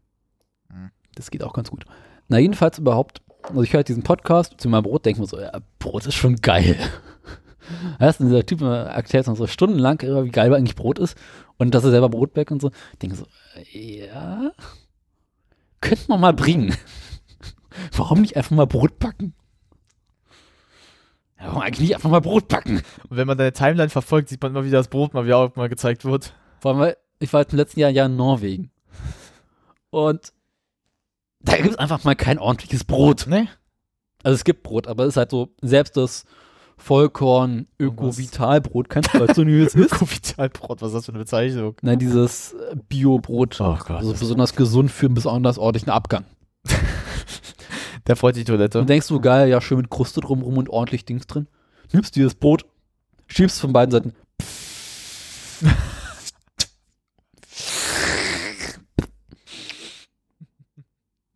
Mhm. 0.71 0.91
Das 1.15 1.31
geht 1.31 1.43
auch 1.43 1.53
ganz 1.53 1.71
gut. 1.71 1.85
Na, 2.27 2.37
jedenfalls 2.37 2.77
überhaupt, 2.77 3.21
also 3.47 3.63
ich 3.63 3.73
höre 3.73 3.83
diesen 3.83 4.03
Podcast 4.03 4.53
zu 4.57 4.69
meinem 4.69 4.83
Brot, 4.83 5.05
denke 5.05 5.21
mir 5.21 5.27
so, 5.27 5.39
ja, 5.39 5.51
Brot 5.79 6.05
ist 6.05 6.13
schon 6.13 6.35
geil. 6.35 6.75
Weißt 7.99 8.19
du, 8.19 8.25
dieser 8.25 8.45
Typ 8.45 8.61
erklärt 8.61 9.27
uns 9.27 9.37
so 9.37 9.47
stundenlang, 9.47 10.01
wie 10.01 10.29
geil 10.29 10.53
eigentlich 10.53 10.75
Brot 10.75 10.99
ist 10.99 11.17
und 11.57 11.73
dass 11.73 11.83
er 11.83 11.91
selber 11.91 12.09
Brot 12.09 12.33
backt 12.33 12.51
und 12.51 12.61
so. 12.61 12.71
Ich 12.93 12.99
denke 12.99 13.15
so, 13.15 13.25
ja, 13.71 14.51
könnte 15.81 16.05
man 16.07 16.21
mal 16.21 16.33
bringen. 16.33 16.75
Warum 17.95 18.21
nicht 18.21 18.35
einfach 18.37 18.55
mal 18.55 18.67
Brot 18.67 18.99
backen? 18.99 19.33
Ja, 21.39 21.47
warum 21.47 21.61
eigentlich 21.61 21.79
nicht 21.79 21.95
einfach 21.95 22.09
mal 22.09 22.19
Brot 22.19 22.49
backen? 22.49 22.81
Und 23.07 23.17
wenn 23.17 23.27
man 23.27 23.37
deine 23.37 23.53
Timeline 23.53 23.89
verfolgt, 23.89 24.27
sieht 24.27 24.41
man 24.41 24.51
immer 24.51 24.65
wieder 24.65 24.77
das 24.77 24.89
Brot 24.89 25.13
mal, 25.13 25.25
wie 25.25 25.33
auch 25.33 25.55
mal 25.55 25.69
gezeigt 25.69 26.03
wird. 26.03 26.33
Vor 26.59 26.71
allem, 26.71 26.79
weil 26.81 26.97
ich 27.19 27.31
war 27.31 27.41
jetzt 27.41 27.53
im 27.53 27.57
letzten 27.59 27.79
Jahr, 27.79 27.89
Jahr 27.89 28.07
in 28.07 28.17
Norwegen. 28.17 28.71
Und 29.89 30.33
da 31.39 31.55
gibt 31.55 31.69
es 31.69 31.77
einfach 31.77 32.03
mal 32.03 32.15
kein 32.15 32.39
ordentliches 32.39 32.83
Brot. 32.83 33.27
Ne? 33.27 33.47
Also 34.23 34.35
es 34.35 34.43
gibt 34.43 34.63
Brot, 34.63 34.87
aber 34.87 35.03
es 35.03 35.09
ist 35.09 35.17
halt 35.17 35.31
so, 35.31 35.55
selbst 35.61 35.95
das 35.95 36.25
Vollkorn 36.79 37.67
Öko-Vital-Brot 37.77 38.89
kannst 38.89 39.13
du 39.13 39.19
so 39.33 39.45
wie 39.45 39.61
es 39.61 39.75
ist. 39.75 39.93
Öko-Vitalbrot, 39.93 40.81
was 40.81 40.87
ist 40.89 40.95
das 40.95 41.05
für 41.05 41.11
eine 41.11 41.19
Bezeichnung? 41.19 41.75
Nein, 41.81 41.99
dieses 41.99 42.55
Bio-Brot. 42.87 43.59
Oh 43.59 43.75
Gott. 43.77 43.91
Also 43.91 44.13
besonders 44.13 44.55
gesund 44.55 44.89
für 44.89 45.07
einen 45.07 45.15
besonders 45.15 45.59
ordentlichen 45.59 45.91
Abgang. 45.91 46.23
Der 48.07 48.15
freut 48.15 48.37
die 48.37 48.45
Toilette. 48.45 48.79
Und 48.79 48.89
denkst 48.89 49.07
du, 49.07 49.19
geil, 49.19 49.49
ja, 49.49 49.59
schön 49.61 49.77
mit 49.77 49.89
Kruste 49.89 50.21
drumrum 50.21 50.57
und 50.57 50.69
ordentlich 50.69 51.05
Dings 51.05 51.27
drin. 51.27 51.47
Nimmst 51.91 52.15
dieses 52.15 52.33
Brot, 52.33 52.65
schiebst 53.27 53.59
von 53.59 53.73
beiden 53.73 53.91
Seiten. 53.91 54.13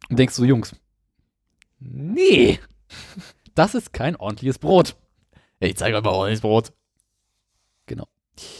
Und 0.10 0.20
denkst 0.20 0.36
du, 0.38 0.46
Jungs, 0.46 0.74
nee, 1.80 2.60
das 3.56 3.76
ist 3.76 3.94
kein 3.94 4.16
ordentliches 4.16 4.58
Brot. 4.58 4.96
Ich 5.66 5.78
zeige 5.78 5.97
euch 5.97 6.03
mal 6.03 6.11
ordentliches 6.11 6.41
Brot. 6.41 6.74
Genau. 7.86 8.07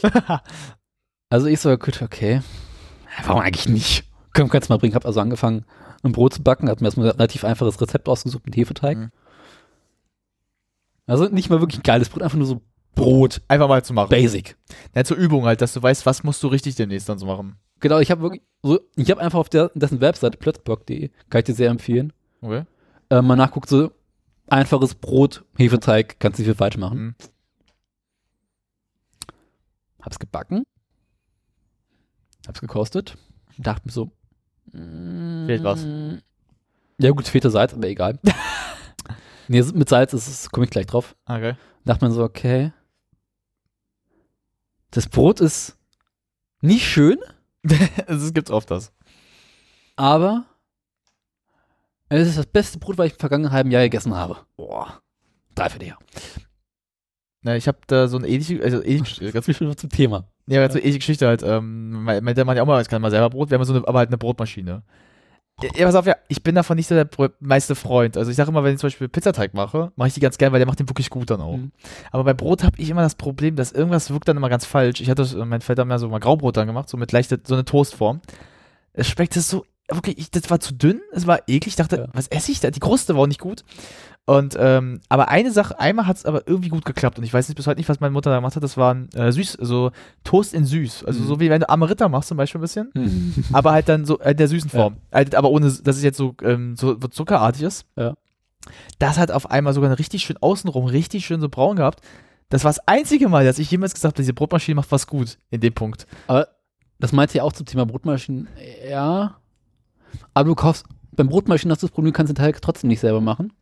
Also 1.30 1.46
ich 1.46 1.58
so, 1.58 1.76
gut, 1.76 2.00
okay, 2.00 2.42
warum 3.26 3.40
eigentlich 3.42 3.68
nicht? 3.68 4.04
Können 4.34 4.48
wir 4.50 4.54
jetzt 4.54 4.68
mal 4.68 4.76
bringen. 4.78 4.94
Hab 4.94 5.04
also 5.04 5.18
angefangen, 5.20 5.64
ein 6.04 6.12
Brot 6.12 6.34
zu 6.34 6.42
backen, 6.44 6.68
hab 6.68 6.80
mir 6.80 6.86
erstmal 6.86 7.06
ein 7.08 7.12
relativ 7.12 7.44
einfaches 7.44 7.80
Rezept 7.80 8.08
ausgesucht 8.08 8.44
mit 8.46 8.56
Hefeteig. 8.56 8.96
Mhm. 8.98 9.10
Also 11.06 11.24
nicht 11.26 11.50
mal 11.50 11.60
wirklich 11.60 11.80
ein 11.80 11.82
geiles 11.82 12.08
Brot, 12.08 12.22
einfach 12.22 12.38
nur 12.38 12.46
so 12.46 12.60
Brot, 12.94 13.42
Einfach 13.48 13.66
mal 13.66 13.84
zu 13.84 13.92
machen. 13.94 14.10
basic. 14.10 14.56
Ja, 14.94 15.02
zur 15.02 15.16
Übung 15.16 15.44
halt, 15.46 15.60
dass 15.60 15.72
du 15.72 15.82
weißt, 15.82 16.06
was 16.06 16.22
musst 16.22 16.40
du 16.44 16.46
richtig 16.46 16.76
demnächst 16.76 17.08
dann 17.08 17.18
so 17.18 17.26
machen. 17.26 17.56
Genau, 17.80 17.98
ich 17.98 18.12
habe 18.12 18.22
wirklich 18.22 18.42
so, 18.62 18.78
ich 18.94 19.10
habe 19.10 19.20
einfach 19.20 19.40
auf 19.40 19.48
der, 19.48 19.72
dessen 19.74 20.00
Webseite 20.00 20.38
plötzblog.de, 20.38 21.10
kann 21.30 21.38
ich 21.40 21.44
dir 21.46 21.54
sehr 21.54 21.70
empfehlen, 21.70 22.12
Okay. 22.40 22.62
äh, 23.10 23.20
mal 23.20 23.34
nachguckt, 23.34 23.68
so 23.68 23.90
einfaches 24.54 24.94
Brot, 24.94 25.44
Hefeteig, 25.56 26.18
kannst 26.20 26.38
nicht 26.38 26.46
viel 26.46 26.54
falsch 26.54 26.76
machen. 26.76 26.98
Mhm. 26.98 27.14
Hab's 30.00 30.18
gebacken, 30.18 30.64
hab's 32.46 32.60
gekostet, 32.60 33.16
dachte 33.56 33.86
mir 33.86 33.92
so, 33.92 34.10
mm, 34.72 35.46
Fehlt 35.46 35.64
was. 35.64 35.86
Ja 36.98 37.10
gut, 37.10 37.26
fehlte 37.26 37.50
Salz, 37.50 37.72
aber 37.72 37.88
egal. 37.88 38.18
nee, 39.48 39.62
mit 39.62 39.88
Salz 39.88 40.12
ist 40.12 40.28
es, 40.28 40.50
komme 40.50 40.66
ich 40.66 40.70
gleich 40.70 40.86
drauf. 40.86 41.16
Okay. 41.24 41.56
Dachte 41.84 42.04
man 42.04 42.12
so, 42.12 42.22
okay, 42.22 42.72
das 44.90 45.08
Brot 45.08 45.40
ist 45.40 45.76
nicht 46.60 46.86
schön, 46.86 47.18
Es 48.06 48.32
gibt 48.34 48.50
oft 48.50 48.70
das. 48.70 48.92
aber 49.96 50.44
es 52.18 52.28
ist 52.28 52.38
das 52.38 52.46
beste 52.46 52.78
Brot, 52.78 52.98
was 52.98 53.06
ich 53.06 53.12
im 53.14 53.18
vergangenen 53.18 53.52
halben 53.52 53.70
Jahr 53.70 53.82
gegessen 53.82 54.14
habe. 54.14 54.38
Boah. 54.56 55.00
Dreiviertel 55.54 55.88
Jahr. 55.88 55.98
Na, 57.42 57.56
ich 57.56 57.68
habe 57.68 57.78
da 57.86 58.08
so 58.08 58.16
eine 58.16 58.26
ähnliche, 58.28 58.62
also 58.62 58.82
ähnliche, 58.82 59.30
ganz, 59.32 59.46
Viel 59.46 59.76
zum 59.76 59.90
Thema. 59.90 60.24
ja, 60.46 60.60
ganz 60.60 60.72
so 60.72 60.78
ähnliche 60.78 60.98
Geschichte 60.98 61.26
halt. 61.26 61.42
Ähm, 61.42 62.02
mein, 62.04 62.24
mein, 62.24 62.34
der 62.34 62.44
meinte 62.44 62.62
auch 62.62 62.66
mal, 62.66 62.80
ich 62.80 62.88
kann 62.88 63.02
mal 63.02 63.10
selber 63.10 63.30
Brot, 63.30 63.50
wir 63.50 63.58
haben 63.58 63.64
so 63.64 63.74
eine, 63.74 63.86
aber 63.86 63.98
halt 63.98 64.08
eine 64.08 64.18
Brotmaschine. 64.18 64.82
Ja, 65.76 65.86
pass 65.86 65.94
auf, 65.94 66.04
ja, 66.06 66.16
ich 66.26 66.42
bin 66.42 66.56
davon 66.56 66.76
nicht 66.76 66.88
so 66.88 66.96
der 66.96 67.08
meiste 67.38 67.76
Freund. 67.76 68.16
Also 68.16 68.28
ich 68.28 68.36
sage 68.36 68.50
immer, 68.50 68.64
wenn 68.64 68.74
ich 68.74 68.80
zum 68.80 68.88
Beispiel 68.88 69.08
Pizzateig 69.08 69.54
mache, 69.54 69.92
mache 69.94 70.08
ich 70.08 70.14
die 70.14 70.18
ganz 70.20 70.36
gern, 70.36 70.52
weil 70.52 70.58
der 70.58 70.66
macht 70.66 70.80
den 70.80 70.88
wirklich 70.88 71.10
gut 71.10 71.30
dann 71.30 71.40
auch. 71.40 71.56
Mhm. 71.58 71.70
Aber 72.10 72.24
bei 72.24 72.34
Brot 72.34 72.64
habe 72.64 72.76
ich 72.80 72.90
immer 72.90 73.02
das 73.02 73.14
Problem, 73.14 73.54
dass 73.54 73.70
irgendwas 73.70 74.10
wirkt 74.10 74.26
dann 74.26 74.36
immer 74.36 74.48
ganz 74.48 74.64
falsch. 74.66 75.00
Ich 75.00 75.08
hatte, 75.10 75.22
das- 75.22 75.34
mein 75.34 75.60
Vater 75.60 75.82
hat 75.82 75.88
mir 75.88 75.98
so 76.00 76.08
mal 76.08 76.18
Graubrot 76.18 76.56
dann 76.56 76.66
gemacht, 76.66 76.88
so 76.88 76.96
mit 76.96 77.12
leichter, 77.12 77.38
so 77.46 77.54
eine 77.54 77.64
Toastform. 77.64 78.20
Es 78.94 79.06
schmeckte 79.06 79.40
so, 79.40 79.64
wirklich, 79.90 80.18
ich, 80.18 80.30
das 80.30 80.48
war 80.50 80.60
zu 80.60 80.74
dünn, 80.74 81.00
es 81.12 81.26
war 81.26 81.40
eklig. 81.46 81.68
Ich 81.68 81.76
dachte, 81.76 81.96
Ja. 81.96 82.06
was 82.12 82.28
esse 82.28 82.52
ich 82.52 82.60
da? 82.60 82.70
Die 82.70 82.80
Kruste 82.80 83.14
war 83.14 83.22
auch 83.22 83.26
nicht 83.26 83.40
gut. 83.40 83.64
Und, 84.26 84.56
ähm, 84.58 85.00
aber 85.10 85.28
eine 85.28 85.50
Sache, 85.50 85.78
einmal 85.78 86.06
hat 86.06 86.16
es 86.16 86.24
aber 86.24 86.48
irgendwie 86.48 86.70
gut 86.70 86.86
geklappt 86.86 87.18
und 87.18 87.24
ich 87.24 87.34
weiß 87.34 87.46
nicht 87.48 87.56
bis 87.56 87.66
heute 87.66 87.78
nicht, 87.78 87.90
was 87.90 88.00
meine 88.00 88.12
Mutter 88.12 88.30
da 88.30 88.36
gemacht 88.36 88.56
hat. 88.56 88.62
Das 88.62 88.78
waren 88.78 89.10
äh, 89.12 89.30
süß, 89.30 89.58
so 89.60 89.90
Toast 90.24 90.54
in 90.54 90.64
süß. 90.64 91.04
Also 91.04 91.20
Mhm. 91.20 91.26
so 91.26 91.40
wie 91.40 91.50
wenn 91.50 91.60
du 91.60 91.68
Amerita 91.68 92.08
machst 92.08 92.28
zum 92.28 92.38
Beispiel 92.38 92.58
ein 92.58 92.62
bisschen. 92.62 92.90
aber 93.52 93.72
halt 93.72 93.86
dann 93.90 94.06
so 94.06 94.18
in 94.18 94.36
der 94.38 94.48
süßen 94.48 94.70
Form. 94.70 94.96
Halt, 95.12 95.34
aber 95.34 95.50
ohne, 95.50 95.66
dass 95.66 95.96
es 95.96 96.02
jetzt 96.02 96.16
so, 96.16 96.34
ähm, 96.42 96.74
so 96.76 96.94
zuckerartig 96.94 97.62
ist. 97.64 97.84
Ja. 97.96 98.14
Das 98.98 99.18
hat 99.18 99.30
auf 99.30 99.50
einmal 99.50 99.74
sogar 99.74 99.98
richtig 99.98 100.22
schön 100.22 100.38
außenrum, 100.38 100.86
richtig 100.86 101.26
schön 101.26 101.42
so 101.42 101.50
braun 101.50 101.76
gehabt. 101.76 102.00
Das 102.48 102.64
war 102.64 102.70
das 102.70 102.80
einzige 102.88 103.28
Mal, 103.28 103.44
dass 103.44 103.58
ich 103.58 103.70
jemals 103.70 103.92
gesagt 103.92 104.14
habe, 104.14 104.22
diese 104.22 104.32
Brotmaschine 104.32 104.76
macht 104.76 104.90
was 104.90 105.06
gut 105.06 105.36
in 105.50 105.60
dem 105.60 105.74
Punkt. 105.74 106.06
Aber 106.28 106.48
das 106.98 107.12
meinte 107.12 107.36
ja 107.36 107.42
auch 107.42 107.52
zum 107.52 107.66
Thema 107.66 107.84
Brotmaschinen. 107.84 108.48
Ja. 108.88 109.36
Aber 110.34 110.48
du 110.48 110.54
kaufst, 110.54 110.86
beim 111.12 111.28
Brotmaschinen 111.28 111.72
hast 111.72 111.82
du 111.82 111.86
das 111.86 111.92
Problem, 111.94 112.12
du 112.12 112.16
kannst 112.16 112.30
den 112.30 112.36
Teig 112.36 112.60
trotzdem 112.62 112.88
nicht 112.88 113.00
selber 113.00 113.20
machen. 113.20 113.52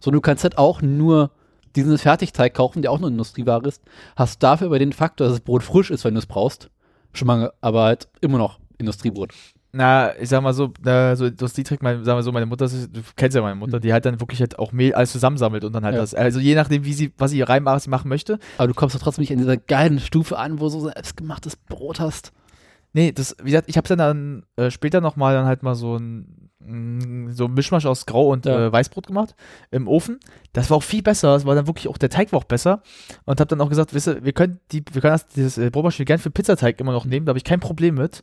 Sondern 0.00 0.18
du 0.18 0.22
kannst 0.22 0.44
halt 0.44 0.58
auch 0.58 0.80
nur 0.82 1.30
diesen 1.76 1.98
Fertigteig 1.98 2.54
kaufen, 2.54 2.82
der 2.82 2.90
auch 2.90 2.98
nur 2.98 3.08
Industrieware 3.10 3.66
ist. 3.68 3.82
Hast 4.16 4.42
dafür 4.42 4.66
über 4.68 4.78
den 4.78 4.92
Faktor, 4.92 5.26
dass 5.26 5.36
das 5.36 5.44
Brot 5.44 5.62
frisch 5.62 5.90
ist, 5.90 6.04
wenn 6.04 6.14
du 6.14 6.18
es 6.18 6.26
brauchst. 6.26 6.70
Schon 7.12 7.26
mal, 7.26 7.52
aber 7.60 7.82
halt 7.84 8.08
immer 8.20 8.38
noch 8.38 8.58
Industriebrot. 8.78 9.32
Na, 9.72 10.18
ich 10.18 10.28
sag 10.28 10.42
mal 10.42 10.52
so, 10.52 10.72
äh, 10.84 11.14
so 11.14 11.26
Industrietrick, 11.26 11.80
mein, 11.80 12.02
sagen 12.04 12.18
wir 12.18 12.24
so, 12.24 12.32
meine 12.32 12.46
Mutter, 12.46 12.64
ist- 12.64 12.88
du 12.92 13.02
kennst 13.14 13.36
ja 13.36 13.42
meine 13.42 13.54
Mutter, 13.54 13.78
die 13.78 13.92
halt 13.92 14.04
dann 14.04 14.18
wirklich 14.18 14.40
halt 14.40 14.58
auch 14.58 14.72
Mehl 14.72 14.94
alles 14.94 15.12
zusammensammelt 15.12 15.62
und 15.64 15.72
dann 15.72 15.84
halt 15.84 15.94
Ja. 15.94 16.00
das, 16.00 16.12
also 16.12 16.40
je 16.40 16.56
nachdem, 16.56 16.84
wie 16.84 16.92
sie, 16.92 17.12
was 17.18 17.30
sie 17.30 17.42
reinmachen 17.42 17.88
machen 17.88 18.08
möchte. 18.08 18.40
Aber 18.58 18.66
du 18.66 18.74
kommst 18.74 18.96
doch 18.96 19.00
trotzdem 19.00 19.22
nicht 19.22 19.30
an 19.32 19.38
dieser 19.38 19.56
geilen 19.56 20.00
Stufe 20.00 20.38
an, 20.38 20.58
wo 20.58 20.64
du 20.64 20.70
so 20.70 20.80
selbstgemachtes 20.80 21.54
Brot 21.56 22.00
hast. 22.00 22.32
Nee, 22.92 23.12
das, 23.12 23.36
wie 23.42 23.50
gesagt, 23.50 23.68
ich 23.68 23.76
habe 23.76 23.86
dann, 23.88 23.98
dann 23.98 24.42
äh, 24.56 24.70
später 24.70 25.00
nochmal 25.00 25.34
dann 25.34 25.46
halt 25.46 25.62
mal 25.62 25.74
so 25.76 25.96
ein, 25.96 26.50
mm, 26.58 27.30
so 27.30 27.44
ein 27.46 27.54
Mischmasch 27.54 27.86
aus 27.86 28.04
Grau 28.06 28.28
und 28.30 28.46
Ja. 28.46 28.66
äh, 28.66 28.72
Weißbrot 28.72 29.06
gemacht 29.06 29.34
im 29.70 29.86
Ofen. 29.86 30.18
Das 30.52 30.70
war 30.70 30.76
auch 30.78 30.82
viel 30.82 31.02
besser. 31.02 31.34
Das 31.34 31.46
war 31.46 31.54
dann 31.54 31.66
wirklich 31.68 31.88
auch, 31.88 31.98
der 31.98 32.08
Teig 32.10 32.32
war 32.32 32.38
auch 32.40 32.44
besser. 32.44 32.82
Und 33.24 33.38
habe 33.40 33.48
dann 33.48 33.60
auch 33.60 33.68
gesagt, 33.68 33.94
wisst 33.94 34.08
ihr, 34.08 34.24
wir 34.24 34.32
können, 34.32 34.58
die, 34.72 34.82
wir 34.92 35.00
können 35.00 35.12
das, 35.14 35.26
dieses 35.28 35.56
äh, 35.58 35.70
Brotmaschine 35.70 36.04
gerne 36.06 36.18
für 36.18 36.30
Pizzateig 36.30 36.80
immer 36.80 36.92
noch 36.92 37.04
nehmen, 37.04 37.26
da 37.26 37.30
habe 37.30 37.38
ich 37.38 37.44
kein 37.44 37.60
Problem 37.60 37.94
mit. 37.94 38.22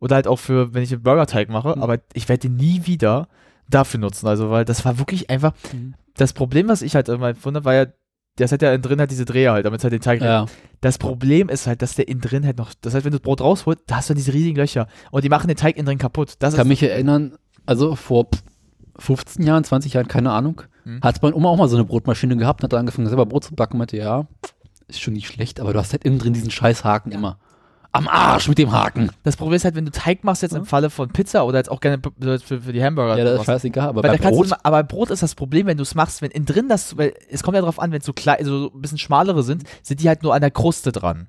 Oder 0.00 0.16
halt 0.16 0.26
auch 0.28 0.38
für, 0.38 0.74
wenn 0.74 0.82
ich 0.82 0.92
einen 0.92 1.02
Burgerteig 1.02 1.48
mache, 1.48 1.74
Mhm. 1.76 1.82
aber 1.82 1.98
ich 2.12 2.28
werde 2.28 2.48
den 2.48 2.56
nie 2.56 2.86
wieder 2.86 3.28
dafür 3.68 4.00
nutzen. 4.00 4.26
Also, 4.26 4.50
weil 4.50 4.64
das 4.64 4.84
war 4.84 4.98
wirklich 4.98 5.28
einfach, 5.30 5.52
Mhm. 5.72 5.94
das 6.16 6.32
Problem, 6.32 6.68
was 6.68 6.82
ich 6.82 6.94
halt 6.96 7.08
immer 7.08 7.28
empfunden 7.28 7.64
war 7.64 7.74
ja, 7.74 7.86
das 8.38 8.52
hat 8.52 8.62
ja 8.62 8.72
innen 8.72 8.82
drin 8.82 8.98
halt 9.00 9.10
diese 9.10 9.24
Dreher 9.24 9.52
halt, 9.52 9.66
damit 9.66 9.78
es 9.80 9.84
halt 9.84 9.92
den 9.92 10.00
Teig 10.00 10.20
Ja. 10.20 10.46
das 10.80 10.98
Problem 10.98 11.48
ist 11.48 11.66
halt, 11.66 11.82
dass 11.82 11.94
der 11.94 12.08
innen 12.08 12.20
drin 12.20 12.44
halt 12.46 12.58
noch, 12.58 12.72
das 12.80 12.94
heißt, 12.94 13.04
wenn 13.04 13.12
du 13.12 13.18
das 13.18 13.24
Brot 13.24 13.40
rausholst, 13.40 13.82
da 13.86 13.96
hast 13.96 14.10
du 14.10 14.14
diese 14.14 14.32
riesigen 14.32 14.56
Löcher 14.56 14.86
und 15.10 15.24
die 15.24 15.28
machen 15.28 15.48
den 15.48 15.56
Teig 15.56 15.76
innen 15.76 15.86
drin 15.86 15.98
kaputt. 15.98 16.34
Das 16.38 16.54
Ich 16.54 16.58
kann 16.58 16.68
mich 16.68 16.82
erinnern, 16.82 17.36
also 17.66 17.94
vor 17.96 18.24
pff, 18.32 18.42
15 18.98 19.44
Jahren, 19.44 19.62
20 19.64 19.92
Jahren, 19.94 20.08
keine 20.08 20.30
Ahnung, 20.32 20.62
Hm. 20.84 21.00
hat 21.02 21.22
meine 21.22 21.34
Oma 21.36 21.48
auch 21.50 21.56
mal 21.56 21.68
so 21.68 21.76
eine 21.76 21.84
Brotmaschine 21.84 22.36
gehabt, 22.36 22.62
hat 22.62 22.72
angefangen 22.74 23.06
selber 23.08 23.26
Brot 23.26 23.44
zu 23.44 23.54
backen, 23.54 23.78
meinte, 23.78 23.96
ja, 23.96 24.26
ist 24.88 25.00
schon 25.00 25.14
nicht 25.14 25.28
schlecht, 25.28 25.60
aber 25.60 25.72
du 25.72 25.78
hast 25.78 25.92
halt 25.92 26.04
innen 26.04 26.18
drin 26.18 26.32
diesen 26.32 26.50
scheiß 26.50 26.82
Haken 26.84 27.12
immer. 27.12 27.38
Am 27.92 28.06
Arsch 28.06 28.48
mit 28.48 28.58
dem 28.58 28.70
Haken. 28.70 29.10
das 29.22 29.36
Problem 29.36 29.56
ist 29.56 29.64
halt, 29.64 29.74
wenn 29.74 29.86
du 29.86 29.90
Teig 29.90 30.22
machst 30.22 30.42
jetzt 30.42 30.54
im 30.54 30.66
Falle 30.66 30.90
von 30.90 31.08
Pizza 31.08 31.46
oder 31.46 31.56
jetzt 31.58 31.70
auch 31.70 31.80
gerne 31.80 31.98
für, 32.44 32.60
für 32.60 32.72
die 32.72 32.84
Hamburger. 32.84 33.16
Ja, 33.16 33.24
das 33.24 33.40
ist 33.40 33.46
scheißegal, 33.46 33.88
aber 33.88 34.02
bei 34.02 34.16
da 34.16 34.28
Brot, 34.28 34.50
Du, 34.50 34.56
aber 34.62 34.82
Brot 34.84 35.10
ist 35.10 35.22
das 35.22 35.34
Problem, 35.34 35.66
wenn 35.66 35.78
du 35.78 35.82
es 35.84 35.94
machst, 35.94 36.20
wenn 36.20 36.30
innen 36.30 36.44
drin 36.46 36.68
das, 36.68 36.98
weil 36.98 37.14
es 37.30 37.42
kommt 37.42 37.54
ja 37.54 37.62
darauf 37.62 37.80
an, 37.80 37.90
wenn 37.90 38.00
es 38.00 38.06
so 38.06 38.12
klein, 38.12 38.44
so 38.44 38.70
ein 38.74 38.80
bisschen 38.82 38.98
schmalere 38.98 39.42
sind, 39.42 39.64
sind 39.82 40.00
die 40.02 40.08
halt 40.08 40.22
nur 40.22 40.34
an 40.34 40.42
der 40.42 40.50
Kruste 40.50 40.92
dran. 40.92 41.28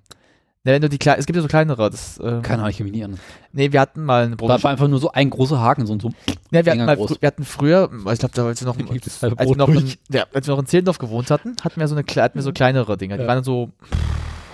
Ne, 0.65 0.73
wenn 0.73 0.81
du 0.81 0.89
die 0.89 0.97
klei- 0.97 1.15
es 1.17 1.25
gibt 1.25 1.37
ja 1.37 1.41
so 1.41 1.47
kleinere, 1.47 1.89
das, 1.89 2.17
äh, 2.17 2.41
keine 2.41 2.55
Ahnung, 2.63 2.69
ich 2.71 2.77
kann 2.77 2.83
mich 2.87 2.93
nie 2.93 3.05
an. 3.05 3.17
nee, 3.53 3.71
wir 3.71 3.79
hatten 3.79 4.03
mal 4.03 4.23
eine 4.25 4.31
War, 4.31 4.49
Brot. 4.49 4.63
war 4.63 4.71
einfach 4.71 4.89
nur 4.89 4.99
so 4.99 5.09
ein 5.13 5.29
großer 5.29 5.57
Haken, 5.61 5.85
so, 5.87 5.97
so 5.97 6.11
Ja, 6.51 6.65
wir, 6.65 6.73
hatten 6.73 6.83
mal, 6.85 6.97
wir 6.99 7.25
hatten 7.27 7.45
früher, 7.45 7.89
ich 8.11 8.19
glaube, 8.19 8.33
da 8.35 8.45
als 8.45 8.59
wir 8.61 8.67
noch, 8.67 8.77
Gibt 8.91 9.07
es 9.07 9.23
als 9.23 9.31
halbe 9.39 9.49
wir 9.51 9.55
noch, 9.55 9.67
Brot 9.67 9.77
in, 9.83 9.93
ja, 10.13 10.25
als 10.33 10.45
wir 10.47 10.53
noch 10.55 10.59
in 10.59 10.65
Zehlendorf 10.67 10.97
gewohnt 10.97 11.31
hatten, 11.31 11.55
hatten 11.63 11.79
wir 11.79 11.87
so 11.87 11.95
eine, 11.95 12.03
hatten 12.05 12.35
wir 12.37 12.41
so 12.43 12.51
kleinere 12.51 12.97
Dinger. 12.97 13.15
Die 13.15 13.21
Ja. 13.23 13.27
waren 13.29 13.41
so, 13.45 13.69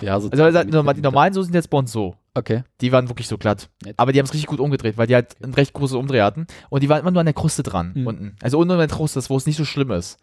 ja, 0.01 0.19
so 0.19 0.29
also 0.29 0.63
die, 0.63 0.71
die 0.95 1.01
normalen 1.01 1.33
so 1.33 1.41
sind 1.41 1.53
jetzt 1.53 1.69
bei 1.69 1.77
uns 1.77 1.91
so. 1.91 2.15
Okay. 2.33 2.63
Die 2.81 2.91
waren 2.91 3.07
wirklich 3.09 3.27
so 3.27 3.37
glatt. 3.37 3.69
Nett. 3.83 3.95
Aber 3.97 4.11
die 4.11 4.19
haben 4.19 4.25
es 4.25 4.33
richtig 4.33 4.47
gut 4.47 4.59
umgedreht, 4.59 4.97
weil 4.97 5.07
die 5.07 5.15
halt 5.15 5.35
ein 5.41 5.53
recht 5.53 5.73
großes 5.73 5.95
Umdreh 5.95 6.21
hatten. 6.21 6.47
Und 6.69 6.83
die 6.83 6.89
waren 6.89 6.99
immer 7.01 7.11
nur 7.11 7.21
an 7.21 7.25
der 7.25 7.33
Kruste 7.33 7.63
dran, 7.63 7.93
Mhm. 7.95 8.07
unten. 8.07 8.35
Also 8.41 8.59
unten 8.59 8.71
an 8.73 8.79
der 8.79 8.87
Kruste, 8.87 9.21
wo 9.29 9.37
es 9.37 9.45
nicht 9.45 9.55
so 9.57 9.63
schlimm 9.65 9.91
ist. 9.91 10.17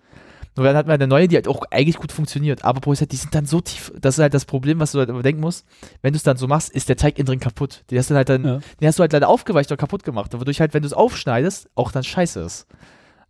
Nur 0.55 0.67
dann 0.67 0.77
hatten 0.77 0.89
wir 0.91 0.95
eine 0.95 1.07
neue, 1.07 1.29
die 1.29 1.37
halt 1.37 1.49
auch 1.49 1.63
eigentlich 1.71 1.97
gut 1.97 2.13
funktioniert. 2.13 2.63
Aber 2.67 2.81
halt, 2.87 3.11
die 3.13 3.17
sind 3.17 3.35
dann 3.35 3.47
so 3.47 3.63
tief. 3.63 3.91
Das 3.99 4.19
ist 4.19 4.23
halt 4.23 4.35
das 4.35 4.45
Problem, 4.45 4.79
was 4.81 4.93
du 4.93 4.99
halt 4.99 5.09
überdenken 5.09 5.41
musst. 5.41 5.65
Wenn 6.03 6.13
du 6.13 6.19
es 6.19 6.23
dann 6.23 6.37
so 6.37 6.47
machst, 6.47 6.69
ist 6.71 6.91
der 6.91 6.97
Teig 6.97 7.17
innen 7.19 7.25
drin 7.25 7.41
kaputt. 7.41 7.85
Den 7.91 7.97
hast 7.99 8.11
du 8.11 8.15
halt 8.15 8.29
dann, 8.29 8.45
Ja. 8.45 8.61
den 8.81 8.89
hast 8.89 8.99
du 8.99 9.01
halt 9.01 9.15
leider 9.15 9.29
aufgeweicht 9.31 9.71
oder 9.71 9.79
kaputt 9.79 10.05
gemacht. 10.05 10.39
Wodurch 10.39 10.61
halt, 10.61 10.75
wenn 10.75 10.83
du 10.83 10.87
es 10.89 10.93
aufschneidest, 10.93 11.71
auch 11.75 11.91
dann 11.91 12.05
scheiße 12.05 12.41
ist. 12.41 12.67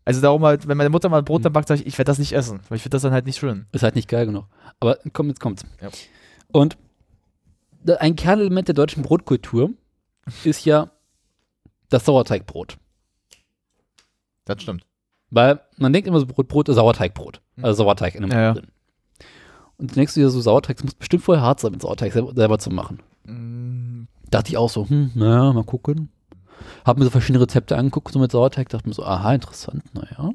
Also 0.05 0.20
darum 0.20 0.43
halt, 0.45 0.66
wenn 0.66 0.76
meine 0.76 0.90
Mutter 0.90 1.09
mal 1.09 1.22
Brot 1.22 1.43
Mhm. 1.43 1.45
dann 1.45 1.53
backt, 1.53 1.68
sag 1.68 1.76
ich, 1.78 1.86
ich 1.86 1.97
werde 1.97 2.11
das 2.11 2.18
nicht 2.18 2.32
essen. 2.32 2.59
Weil 2.68 2.74
ich 2.76 2.82
finde 2.82 2.97
das 2.97 3.03
dann 3.03 3.12
halt 3.12 3.26
nicht 3.26 3.38
schön. 3.38 3.66
Ist 3.70 3.84
halt 3.84 3.95
nicht 3.95 4.09
geil 4.09 4.26
genug. 4.26 4.47
Aber 4.80 4.99
komm, 5.12 5.28
jetzt 5.28 5.38
kommt's. 5.38 5.64
Ja. 5.80 5.90
Und 6.53 6.76
ein 7.98 8.16
Kernelement 8.16 8.68
der 8.68 8.74
deutschen 8.74 9.03
Brotkultur 9.03 9.70
ist 10.44 10.64
ja 10.64 10.90
das 11.88 12.05
Sauerteigbrot. 12.05 12.78
Das 14.44 14.62
stimmt. 14.62 14.86
Weil 15.30 15.61
man 15.78 15.92
denkt 15.92 16.07
immer 16.07 16.20
so, 16.20 16.26
Brot, 16.26 16.48
Brot 16.48 16.68
ist 16.68 16.76
Sauerteigbrot. 16.76 17.40
Mhm. 17.57 17.64
Also 17.64 17.82
Sauerteig 17.84 18.14
in 18.14 18.24
einem 18.24 18.32
Ja, 18.32 18.53
drin. 18.53 18.68
Und 19.78 19.90
dann 19.90 19.94
denkst 19.96 20.14
du 20.14 20.20
dir 20.20 20.30
so, 20.30 20.40
Sauerteig, 20.40 20.76
das 20.76 20.84
muss 20.84 20.94
bestimmt 20.94 21.24
vorher 21.24 21.42
hart 21.42 21.61
sein, 21.61 21.72
mit 21.72 21.82
Sauerteig 21.82 22.12
selber, 22.12 22.34
selber 22.34 22.59
zu 22.59 22.70
machen. 22.70 23.00
Mm, 23.24 24.05
Dachte 24.30 24.50
ich 24.50 24.57
auch 24.57 24.68
so, 24.70 24.88
hm, 24.88 25.11
naja, 25.14 25.53
mal 25.53 25.64
gucken. 25.64 26.11
Hab 26.84 26.98
mir 26.98 27.05
so 27.05 27.11
verschiedene 27.11 27.42
Rezepte 27.42 27.76
angeguckt, 27.76 28.12
so 28.12 28.18
mit 28.18 28.30
Sauerteig, 28.30 28.68
dachte 28.68 28.88
mir 28.88 28.94
so, 28.94 29.05
aha, 29.05 29.34
interessant, 29.34 29.82
naja. 29.94 30.30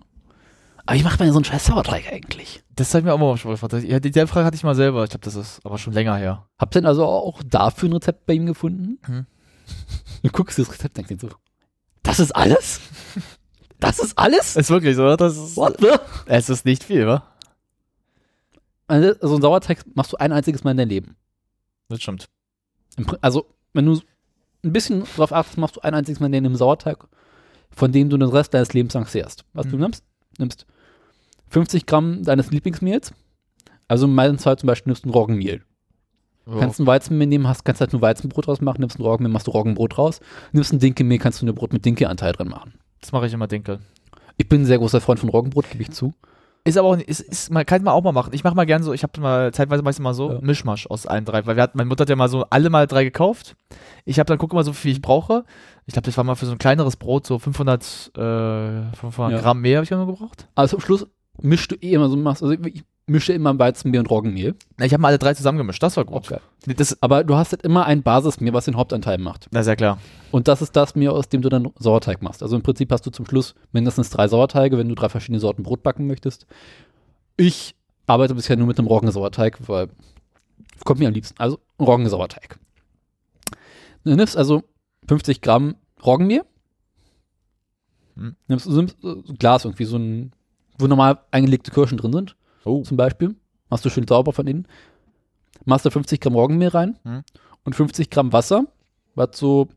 Aber 0.87 0.97
wie 0.97 1.03
macht 1.03 1.19
man 1.19 1.27
denn 1.27 1.33
so 1.33 1.37
einen 1.39 1.45
scheiß 1.45 1.65
Sauerteig 1.65 2.11
eigentlich? 2.11 2.63
Das 2.75 2.89
habe 2.93 2.99
ich 3.01 3.05
mir 3.05 3.13
auch 3.13 3.17
mal 3.19 3.37
schon 3.37 3.51
gefragt. 3.51 3.73
Ja, 3.83 3.99
die, 3.99 4.09
die 4.09 4.25
Frage 4.27 4.45
hatte 4.45 4.55
ich 4.55 4.63
mal 4.63 4.73
selber. 4.75 5.03
Ich 5.03 5.09
glaube, 5.11 5.23
das 5.25 5.35
ist 5.35 5.59
aber 5.65 5.77
schon 5.77 5.93
länger 5.93 6.15
her. 6.15 6.47
Habt 6.57 6.75
ihr 6.75 6.81
denn 6.81 6.87
also 6.87 7.05
auch 7.05 7.43
dafür 7.45 7.89
ein 7.89 7.93
Rezept 7.93 8.25
bei 8.25 8.33
ihm 8.33 8.45
gefunden? 8.47 8.97
Mhm. 9.07 9.25
Du 10.23 10.29
guckst 10.31 10.57
das 10.57 10.69
Rezept 10.71 10.97
und 10.97 11.09
denkst 11.09 11.21
dir 11.23 11.29
so, 11.29 11.35
das 12.03 12.19
ist 12.19 12.35
alles? 12.35 12.81
Das 13.79 13.99
ist 13.99 14.17
alles? 14.17 14.55
Ist 14.55 14.69
wirklich 14.71 14.95
so, 14.95 15.03
oder? 15.03 15.15
Das 15.17 15.37
ist, 15.37 15.55
What 15.55 15.77
the? 15.79 15.89
es 16.25 16.49
ist 16.49 16.65
nicht 16.65 16.83
viel, 16.83 17.05
wa? 17.05 17.23
Also 18.87 19.13
so 19.21 19.33
einen 19.33 19.41
Sauerteig 19.41 19.83
machst 19.95 20.13
du 20.13 20.17
ein 20.17 20.31
einziges 20.31 20.63
Mal 20.63 20.71
in 20.71 20.77
deinem 20.77 20.89
Leben. 20.89 21.15
Das 21.89 22.01
stimmt. 22.01 22.27
Also, 23.21 23.45
wenn 23.73 23.85
du 23.85 23.99
ein 24.63 24.73
bisschen 24.73 25.03
drauf 25.15 25.31
achtest, 25.33 25.57
machst 25.57 25.75
du 25.75 25.81
ein 25.81 25.93
einziges 25.93 26.19
Mal 26.19 26.27
in 26.27 26.31
deinem 26.43 26.55
Sauerteig, 26.55 27.05
von 27.71 27.91
dem 27.91 28.09
du 28.09 28.17
den 28.17 28.29
Rest 28.29 28.53
deines 28.53 28.73
Lebens 28.73 28.93
lang 28.93 29.05
zehrst. 29.05 29.45
Was 29.53 29.67
du 29.67 29.75
Mhm. 29.75 29.81
nimmst? 29.83 30.03
Nimmst 30.39 30.65
50 31.49 31.85
Gramm 31.85 32.23
deines 32.23 32.51
Lieblingsmehls. 32.51 33.13
Also 33.87 34.05
in 34.05 34.13
meinem 34.15 34.37
Fall 34.37 34.57
zum 34.57 34.67
Beispiel 34.67 34.91
nimmst 34.91 35.05
du 35.05 35.09
ein 35.09 35.13
Roggenmehl. 35.13 35.63
Ja. 36.45 36.59
Kannst 36.59 36.79
ein 36.79 36.85
Weizenmehl 36.85 37.27
nehmen, 37.27 37.47
hast, 37.47 37.65
kannst 37.65 37.81
halt 37.81 37.91
nur 37.93 38.01
Weizenbrot 38.01 38.47
draus 38.47 38.61
machen, 38.61 38.79
nimmst 38.79 38.99
ein 38.99 39.03
Roggenmehl, 39.03 39.31
machst 39.31 39.47
du 39.47 39.51
Roggenbrot 39.51 39.97
raus. 39.97 40.19
Nimmst 40.53 40.71
ein 40.73 40.79
Dinkelmehl, 40.79 41.17
kannst 41.19 41.41
du 41.41 41.45
ein 41.45 41.53
Brot 41.55 41.73
mit 41.73 41.83
Dinkelanteil 41.85 42.33
drin 42.33 42.47
machen. 42.47 42.73
Das 43.01 43.11
mache 43.11 43.27
ich 43.27 43.33
immer 43.33 43.47
Dinkel. 43.47 43.79
Ich 44.37 44.47
bin 44.47 44.61
ein 44.61 44.65
sehr 44.65 44.77
großer 44.77 45.01
Freund 45.01 45.19
von 45.19 45.29
Roggenbrot, 45.29 45.69
gebe 45.69 45.81
ich 45.83 45.91
zu. 45.91 46.13
Ist 46.63 46.77
aber 46.77 46.89
auch 46.89 46.95
nicht, 46.97 47.07
ist, 47.07 47.21
ist, 47.21 47.49
man 47.49 47.65
kann 47.65 47.81
man 47.81 47.93
auch 47.93 48.03
mal 48.03 48.11
machen. 48.11 48.33
Ich 48.33 48.43
mache 48.43 48.53
mal 48.55 48.65
gern 48.65 48.83
so, 48.83 48.91
ich 48.91 49.03
habe 49.03 49.21
mal 49.21 49.53
zeitweise 49.53 49.83
meistens 49.83 50.03
mal 50.03 50.13
so 50.13 50.33
Ja. 50.33 50.39
Mischmasch 50.41 50.85
aus 50.87 51.05
allen 51.07 51.23
drei, 51.23 51.45
weil 51.45 51.55
wir 51.55 51.63
hatten, 51.63 51.77
meine 51.77 51.87
Mutter 51.87 52.01
hat 52.01 52.09
ja 52.09 52.17
mal 52.17 52.27
so 52.27 52.45
alle 52.49 52.69
mal 52.69 52.87
drei 52.87 53.05
gekauft. 53.05 53.55
Ich 54.03 54.19
habe 54.19 54.27
dann 54.27 54.37
gucke 54.37 54.53
mal 54.53 54.65
so 54.65 54.73
viel 54.73 54.91
ich 54.91 55.01
brauche. 55.01 55.45
Ich 55.85 55.93
glaube, 55.93 56.05
das 56.05 56.17
war 56.17 56.25
mal 56.25 56.35
für 56.35 56.45
so 56.45 56.51
ein 56.51 56.57
kleineres 56.57 56.97
Brot 56.97 57.25
so 57.25 57.39
500, 57.39 58.11
äh, 58.17 58.95
500 58.97 59.31
Ja. 59.31 59.39
Gramm 59.39 59.61
mehr 59.61 59.77
habe 59.77 59.85
ich 59.85 59.89
ja 59.91 59.97
nur 59.97 60.07
gebraucht. 60.07 60.49
Also 60.55 60.75
am 60.77 60.81
Schluss 60.81 61.07
mischst 61.41 61.71
du 61.71 61.75
eh 61.75 61.93
immer 61.93 62.09
so, 62.09 62.17
machst, 62.17 62.43
also 62.43 62.55
ich 62.63 62.83
mische 63.07 63.33
immer 63.33 63.57
Weizenmehl 63.57 64.01
und 64.01 64.09
Roggenmehl. 64.09 64.55
Na, 64.77 64.85
ich 64.85 64.93
habe 64.93 65.01
mal 65.01 65.09
alle 65.09 65.17
drei 65.17 65.33
zusammengemischt. 65.33 65.81
Das 65.81 65.95
war 65.95 66.05
gut. 66.05 66.15
Okay. 66.15 66.39
Nee, 66.65 66.73
das, 66.73 67.01
Aber 67.01 67.23
du 67.23 67.35
hast 67.35 67.51
halt 67.51 67.61
immer 67.61 67.85
ein 67.85 68.03
Basismehl, 68.03 68.53
was 68.53 68.65
den 68.65 68.75
Hauptanteil 68.75 69.17
macht. 69.17 69.47
na, 69.51 69.63
sehr 69.63 69.75
klar. 69.77 69.99
Und 70.31 70.47
das 70.47 70.61
ist 70.61 70.75
das 70.75 70.95
Mehl, 70.95 71.09
aus 71.09 71.29
dem 71.29 71.41
du 71.41 71.49
dann 71.49 71.71
Sauerteig 71.77 72.21
machst. 72.21 72.43
Also 72.43 72.55
im 72.55 72.63
Prinzip 72.63 72.91
hast 72.91 73.05
du 73.05 73.09
zum 73.11 73.25
Schluss 73.25 73.55
mindestens 73.71 74.09
drei 74.09 74.27
Sauerteige, 74.27 74.77
wenn 74.77 74.89
du 74.89 74.95
drei 74.95 75.07
verschiedene 75.09 75.39
Sorten 75.39 75.63
Brot 75.63 75.83
backen 75.83 76.05
möchtest. 76.07 76.47
Ich 77.37 77.75
arbeite 78.07 78.35
bisher 78.35 78.57
nur 78.57 78.67
mit 78.67 78.77
einem 78.77 78.87
Roggensauerteig, 78.87 79.59
weil 79.67 79.89
kommt 80.83 80.99
mir 80.99 81.07
am 81.07 81.13
liebsten. 81.13 81.39
Also 81.39 81.59
ein 81.77 81.85
Roggensauerteig. 81.85 82.59
Du 84.03 84.15
nimmst 84.15 84.37
also 84.37 84.63
50 85.07 85.41
Gramm 85.41 85.75
Roggenmehl. 86.05 86.43
Hm. 88.15 88.35
Nimmst, 88.47 88.67
nimmst 88.67 88.97
so 89.01 89.11
ein 89.11 89.37
Glas 89.37 89.65
irgendwie, 89.65 89.85
so 89.85 89.97
ein, 89.97 90.31
wo 90.77 90.87
normal 90.87 91.19
eingelegte 91.31 91.71
Kirschen 91.71 91.97
drin 91.97 92.13
sind, 92.13 92.35
Oh. 92.65 92.83
zum 92.83 92.97
Beispiel. 92.97 93.35
Machst 93.69 93.85
du 93.85 93.89
schön 93.89 94.07
sauber 94.07 94.33
von 94.33 94.47
innen. 94.47 94.67
Machst 95.65 95.85
da 95.85 95.89
50 95.89 96.19
Gramm 96.21 96.35
Roggenmehl 96.35 96.69
rein 96.69 96.97
Hm. 97.03 97.23
und 97.63 97.75
50 97.75 98.09
Gramm 98.09 98.31
Wasser, 98.33 98.65
was 99.15 99.37
so, 99.37 99.67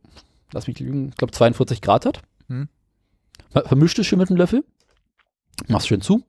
lass 0.52 0.66
mich 0.66 0.78
lügen, 0.78 1.08
ich 1.08 1.16
glaube 1.16 1.32
42 1.32 1.80
Grad 1.80 2.06
hat. 2.06 2.22
Hm. 2.48 2.68
Ver- 3.50 3.64
Vermischt 3.66 3.98
es 3.98 4.06
schön 4.06 4.18
mit 4.18 4.28
einem 4.30 4.36
Löffel. 4.36 4.64
Machst 5.68 5.88
schön 5.88 6.00
zu. 6.00 6.22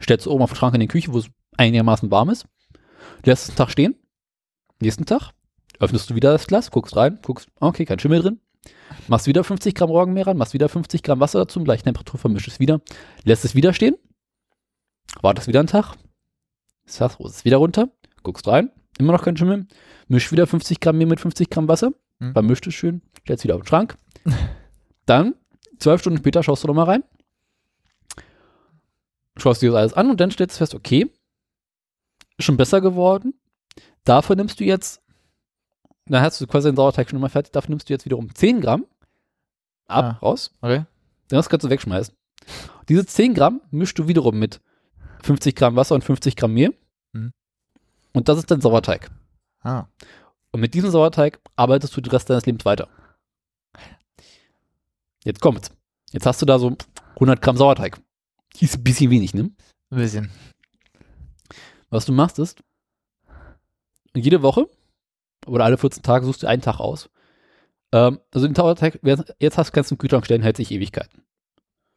Stellst 0.00 0.26
es 0.26 0.32
oben 0.32 0.42
auf 0.42 0.50
den 0.52 0.56
Schrank 0.56 0.74
in 0.74 0.80
die 0.80 0.88
Küche, 0.88 1.12
wo 1.12 1.18
es 1.18 1.28
einigermaßen 1.56 2.10
warm 2.10 2.30
ist. 2.30 2.46
Lässt 3.24 3.44
es 3.44 3.48
einen 3.50 3.56
Tag 3.56 3.70
stehen. 3.70 3.96
Nächsten 4.80 5.06
Tag 5.06 5.32
öffnest 5.80 6.08
du 6.10 6.14
wieder 6.14 6.32
das 6.32 6.46
Glas, 6.46 6.70
guckst 6.70 6.96
rein, 6.96 7.18
guckst, 7.22 7.48
okay, 7.60 7.84
kein 7.84 7.98
Schimmel 7.98 8.22
drin. 8.22 8.40
Machst 9.08 9.26
wieder 9.26 9.42
50 9.42 9.74
Gramm 9.74 9.90
Roggenmehl 9.90 10.22
ran, 10.24 10.36
machst 10.36 10.52
wieder 10.54 10.68
50 10.68 11.02
Gramm 11.02 11.18
Wasser 11.20 11.40
dazu, 11.40 11.62
gleiche 11.64 11.82
Temperatur, 11.84 12.18
vermischst 12.20 12.48
es 12.48 12.60
wieder. 12.60 12.80
Lässt 13.24 13.44
es 13.44 13.54
wieder 13.54 13.72
stehen. 13.72 13.96
Wartest 15.22 15.48
wieder 15.48 15.60
einen 15.60 15.68
Tag. 15.68 15.96
Holst 17.00 17.36
es 17.36 17.44
wieder 17.44 17.58
runter, 17.58 17.90
guckst 18.22 18.46
rein, 18.48 18.70
immer 18.98 19.12
noch 19.12 19.22
kein 19.22 19.36
Schimmel. 19.36 19.66
Misch 20.08 20.32
wieder 20.32 20.46
50 20.46 20.80
Gramm 20.80 20.96
Mehl 20.96 21.06
mit 21.06 21.20
50 21.20 21.50
Gramm 21.50 21.68
Wasser. 21.68 21.92
Hm. 22.20 22.32
Vermischt 22.32 22.66
es 22.66 22.74
schön, 22.74 23.02
stellst 23.20 23.44
wieder 23.44 23.54
auf 23.56 23.62
den 23.62 23.66
Schrank. 23.68 23.96
Dann, 25.06 25.34
zwölf 25.78 26.00
Stunden 26.00 26.18
später, 26.18 26.42
schaust 26.42 26.64
du 26.64 26.68
nochmal 26.68 26.86
rein. 26.86 27.04
Schaust 29.36 29.62
dir 29.62 29.70
das 29.70 29.78
alles 29.78 29.92
an 29.94 30.10
und 30.10 30.20
dann 30.20 30.30
stellst 30.32 30.56
du 30.56 30.58
fest, 30.58 30.74
okay, 30.74 31.06
ist 32.38 32.44
schon 32.44 32.56
besser 32.56 32.80
geworden. 32.80 33.34
Dafür 34.04 34.34
nimmst 34.34 34.58
du 34.58 34.64
jetzt, 34.64 35.00
dann 36.06 36.22
hast 36.22 36.40
du 36.40 36.46
quasi 36.48 36.68
den 36.68 36.76
Sauerteig 36.76 37.08
schon 37.08 37.20
mal 37.20 37.28
fertig, 37.28 37.52
dafür 37.52 37.70
nimmst 37.70 37.88
du 37.88 37.92
jetzt 37.94 38.04
wiederum 38.04 38.34
10 38.34 38.60
Gramm 38.60 38.86
ab, 39.86 40.04
Ah. 40.04 40.18
raus, 40.26 40.50
Okay. 40.60 40.84
den 41.30 41.36
Rest 41.36 41.50
kannst 41.50 41.64
du 41.64 41.70
wegschmeißen. 41.70 42.14
Diese 42.88 43.06
10 43.06 43.34
Gramm 43.34 43.60
mischst 43.70 43.96
du 43.98 44.08
wiederum 44.08 44.38
mit 44.38 44.60
50 45.22 45.54
Gramm 45.54 45.76
Wasser 45.76 45.94
und 45.94 46.04
50 46.04 46.36
Gramm 46.36 46.54
Mehl. 46.54 46.74
Mhm. 47.12 47.32
Und 48.12 48.28
das 48.28 48.38
ist 48.38 48.50
dein 48.50 48.60
Sauerteig. 48.60 49.10
Ah. 49.60 49.86
Und 50.52 50.60
mit 50.60 50.74
diesem 50.74 50.90
Sauerteig 50.90 51.40
arbeitest 51.56 51.96
du 51.96 52.00
den 52.00 52.10
Rest 52.10 52.30
deines 52.30 52.46
Lebens 52.46 52.64
weiter. 52.64 52.88
Jetzt 55.24 55.40
kommt's. 55.40 55.70
Jetzt 56.12 56.26
hast 56.26 56.40
du 56.40 56.46
da 56.46 56.58
so 56.58 56.76
100 57.14 57.42
Gramm 57.42 57.56
Sauerteig. 57.56 58.00
Ist 58.60 58.76
ein 58.76 58.84
bisschen 58.84 59.10
wenig, 59.10 59.34
ne? 59.34 59.50
Ein 59.90 59.98
bisschen. 59.98 60.30
Was 61.90 62.06
du 62.06 62.12
machst 62.12 62.38
ist, 62.38 62.62
jede 64.14 64.42
Woche 64.42 64.68
oder 65.46 65.64
alle 65.64 65.78
14 65.78 66.02
Tage 66.02 66.26
suchst 66.26 66.42
du 66.42 66.46
einen 66.46 66.62
Tag 66.62 66.80
aus, 66.80 67.08
Ähm, 67.92 68.20
also 68.32 68.46
den 68.46 68.54
Sauerteig, 68.54 69.00
jetzt 69.38 69.56
hast 69.56 69.68
du 69.68 69.72
kannst 69.72 69.90
du 69.90 69.94
im 69.94 69.98
Kühlschrank 69.98 70.26
stellen, 70.26 70.42
hält 70.42 70.58
sich 70.58 70.70
Ewigkeiten. 70.70 71.22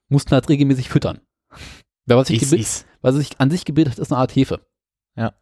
Mussten 0.07 0.31
halt 0.31 0.47
regelmäßig 0.47 0.89
füttern. 0.89 1.19
Weil 2.05 2.17
was 2.17 2.29
gebi- 2.29 2.57
ist. 2.57 2.85
was 3.01 3.15
sich 3.15 3.39
an 3.39 3.49
sich 3.51 3.65
gebildet 3.65 3.93
hat, 3.93 3.99
ist 3.99 4.11
eine 4.11 4.19
Art 4.19 4.35
Hefe. 4.35 4.65
Ja. 5.15 5.33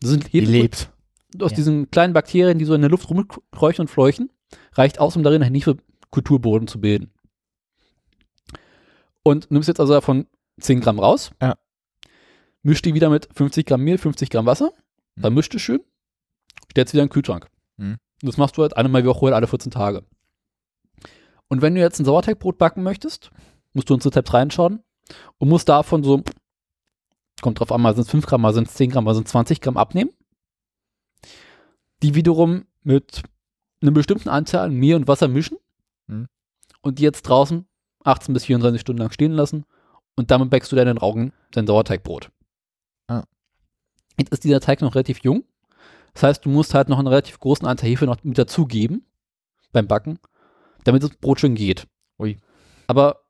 Das 0.00 0.10
sind 0.10 0.32
Die 0.32 0.40
Hefe 0.40 0.50
lebt. 0.52 0.92
aus 1.40 1.50
Ja. 1.52 1.56
diesen 1.56 1.90
kleinen 1.90 2.12
Bakterien, 2.12 2.58
die 2.58 2.64
so 2.64 2.74
in 2.74 2.80
der 2.80 2.90
Luft 2.90 3.08
rumkreuchen 3.10 3.82
und 3.82 3.88
fleuchen, 3.88 4.30
reicht 4.72 4.98
aus, 5.00 5.16
um 5.16 5.22
darin 5.22 5.42
einen 5.42 5.54
Hefe-Kulturboden 5.54 6.68
zu 6.68 6.80
bilden. 6.80 7.12
Und 9.22 9.50
nimmst 9.50 9.68
jetzt 9.68 9.80
also 9.80 9.92
davon 9.92 10.26
10 10.60 10.80
Gramm 10.80 10.98
raus, 10.98 11.32
Ja. 11.42 11.56
misch 12.62 12.82
die 12.82 12.94
wieder 12.94 13.10
mit 13.10 13.28
50 13.34 13.66
Gramm 13.66 13.82
Mehl, 13.82 13.98
50 13.98 14.30
Gramm 14.30 14.46
Wasser, 14.46 14.72
dann 15.16 15.34
mischt 15.34 15.54
es 15.54 15.62
schön, 15.62 15.80
stellst 16.70 16.92
wieder 16.94 17.02
in 17.02 17.08
den 17.08 17.12
Kühlschrank. 17.12 17.48
Mhm. 17.76 17.92
Und 18.22 18.28
das 18.28 18.36
machst 18.36 18.56
du 18.56 18.62
halt 18.62 18.76
einmal 18.76 19.02
die 19.02 19.08
Woche 19.08 19.24
oder 19.26 19.36
alle 19.36 19.46
14 19.46 19.70
Tage. 19.72 20.04
Und 21.48 21.62
wenn 21.62 21.74
du 21.74 21.80
jetzt 21.80 21.98
ein 22.00 22.04
Sauerteigbrot 22.04 22.58
backen 22.58 22.82
möchtest, 22.82 23.30
musst 23.72 23.90
du 23.90 23.94
ins 23.94 24.06
Rezept 24.06 24.32
reinschauen 24.32 24.82
und 25.38 25.48
musst 25.48 25.68
davon 25.68 26.02
so, 26.02 26.22
kommt 27.40 27.60
drauf 27.60 27.72
an, 27.72 27.82
mal 27.82 27.94
sind 27.94 28.04
es 28.04 28.10
5 28.10 28.26
Gramm, 28.26 28.40
mal 28.40 28.54
sind 28.54 28.68
es 28.68 28.74
10 28.74 28.90
Gramm, 28.90 29.04
mal 29.04 29.14
sind 29.14 29.26
es 29.26 29.32
20 29.32 29.60
Gramm 29.60 29.76
abnehmen. 29.76 30.10
Die 32.02 32.14
wiederum 32.14 32.66
mit 32.82 33.22
einem 33.82 33.94
bestimmten 33.94 34.28
Anteil 34.28 34.60
an 34.60 34.74
Mehl 34.74 34.96
und 34.96 35.08
Wasser 35.08 35.28
mischen 35.28 35.58
Mhm. 36.08 36.28
und 36.82 36.98
die 36.98 37.02
jetzt 37.02 37.22
draußen 37.22 37.66
18 38.04 38.32
bis 38.32 38.44
24 38.44 38.80
Stunden 38.80 39.02
lang 39.02 39.10
stehen 39.10 39.32
lassen 39.32 39.64
und 40.14 40.30
damit 40.30 40.50
backst 40.50 40.70
du 40.70 40.76
deinen 40.76 40.98
Raugen, 40.98 41.32
dein 41.50 41.66
Sauerteigbrot. 41.66 42.30
Ah. 43.08 43.24
Jetzt 44.18 44.32
ist 44.32 44.44
dieser 44.44 44.60
Teig 44.60 44.80
noch 44.80 44.94
relativ 44.94 45.20
jung. 45.22 45.44
Das 46.14 46.22
heißt, 46.22 46.44
du 46.44 46.48
musst 46.48 46.72
halt 46.72 46.88
noch 46.88 46.98
einen 46.98 47.08
relativ 47.08 47.38
großen 47.38 47.66
Anteil 47.66 47.90
Hefe 47.90 48.06
noch 48.06 48.22
mit 48.22 48.38
dazugeben 48.38 49.04
beim 49.72 49.86
Backen, 49.86 50.18
damit 50.84 51.02
das 51.02 51.10
Brot 51.10 51.40
schön 51.40 51.54
geht. 51.54 51.86
Ui. 52.18 52.38
Aber 52.86 53.24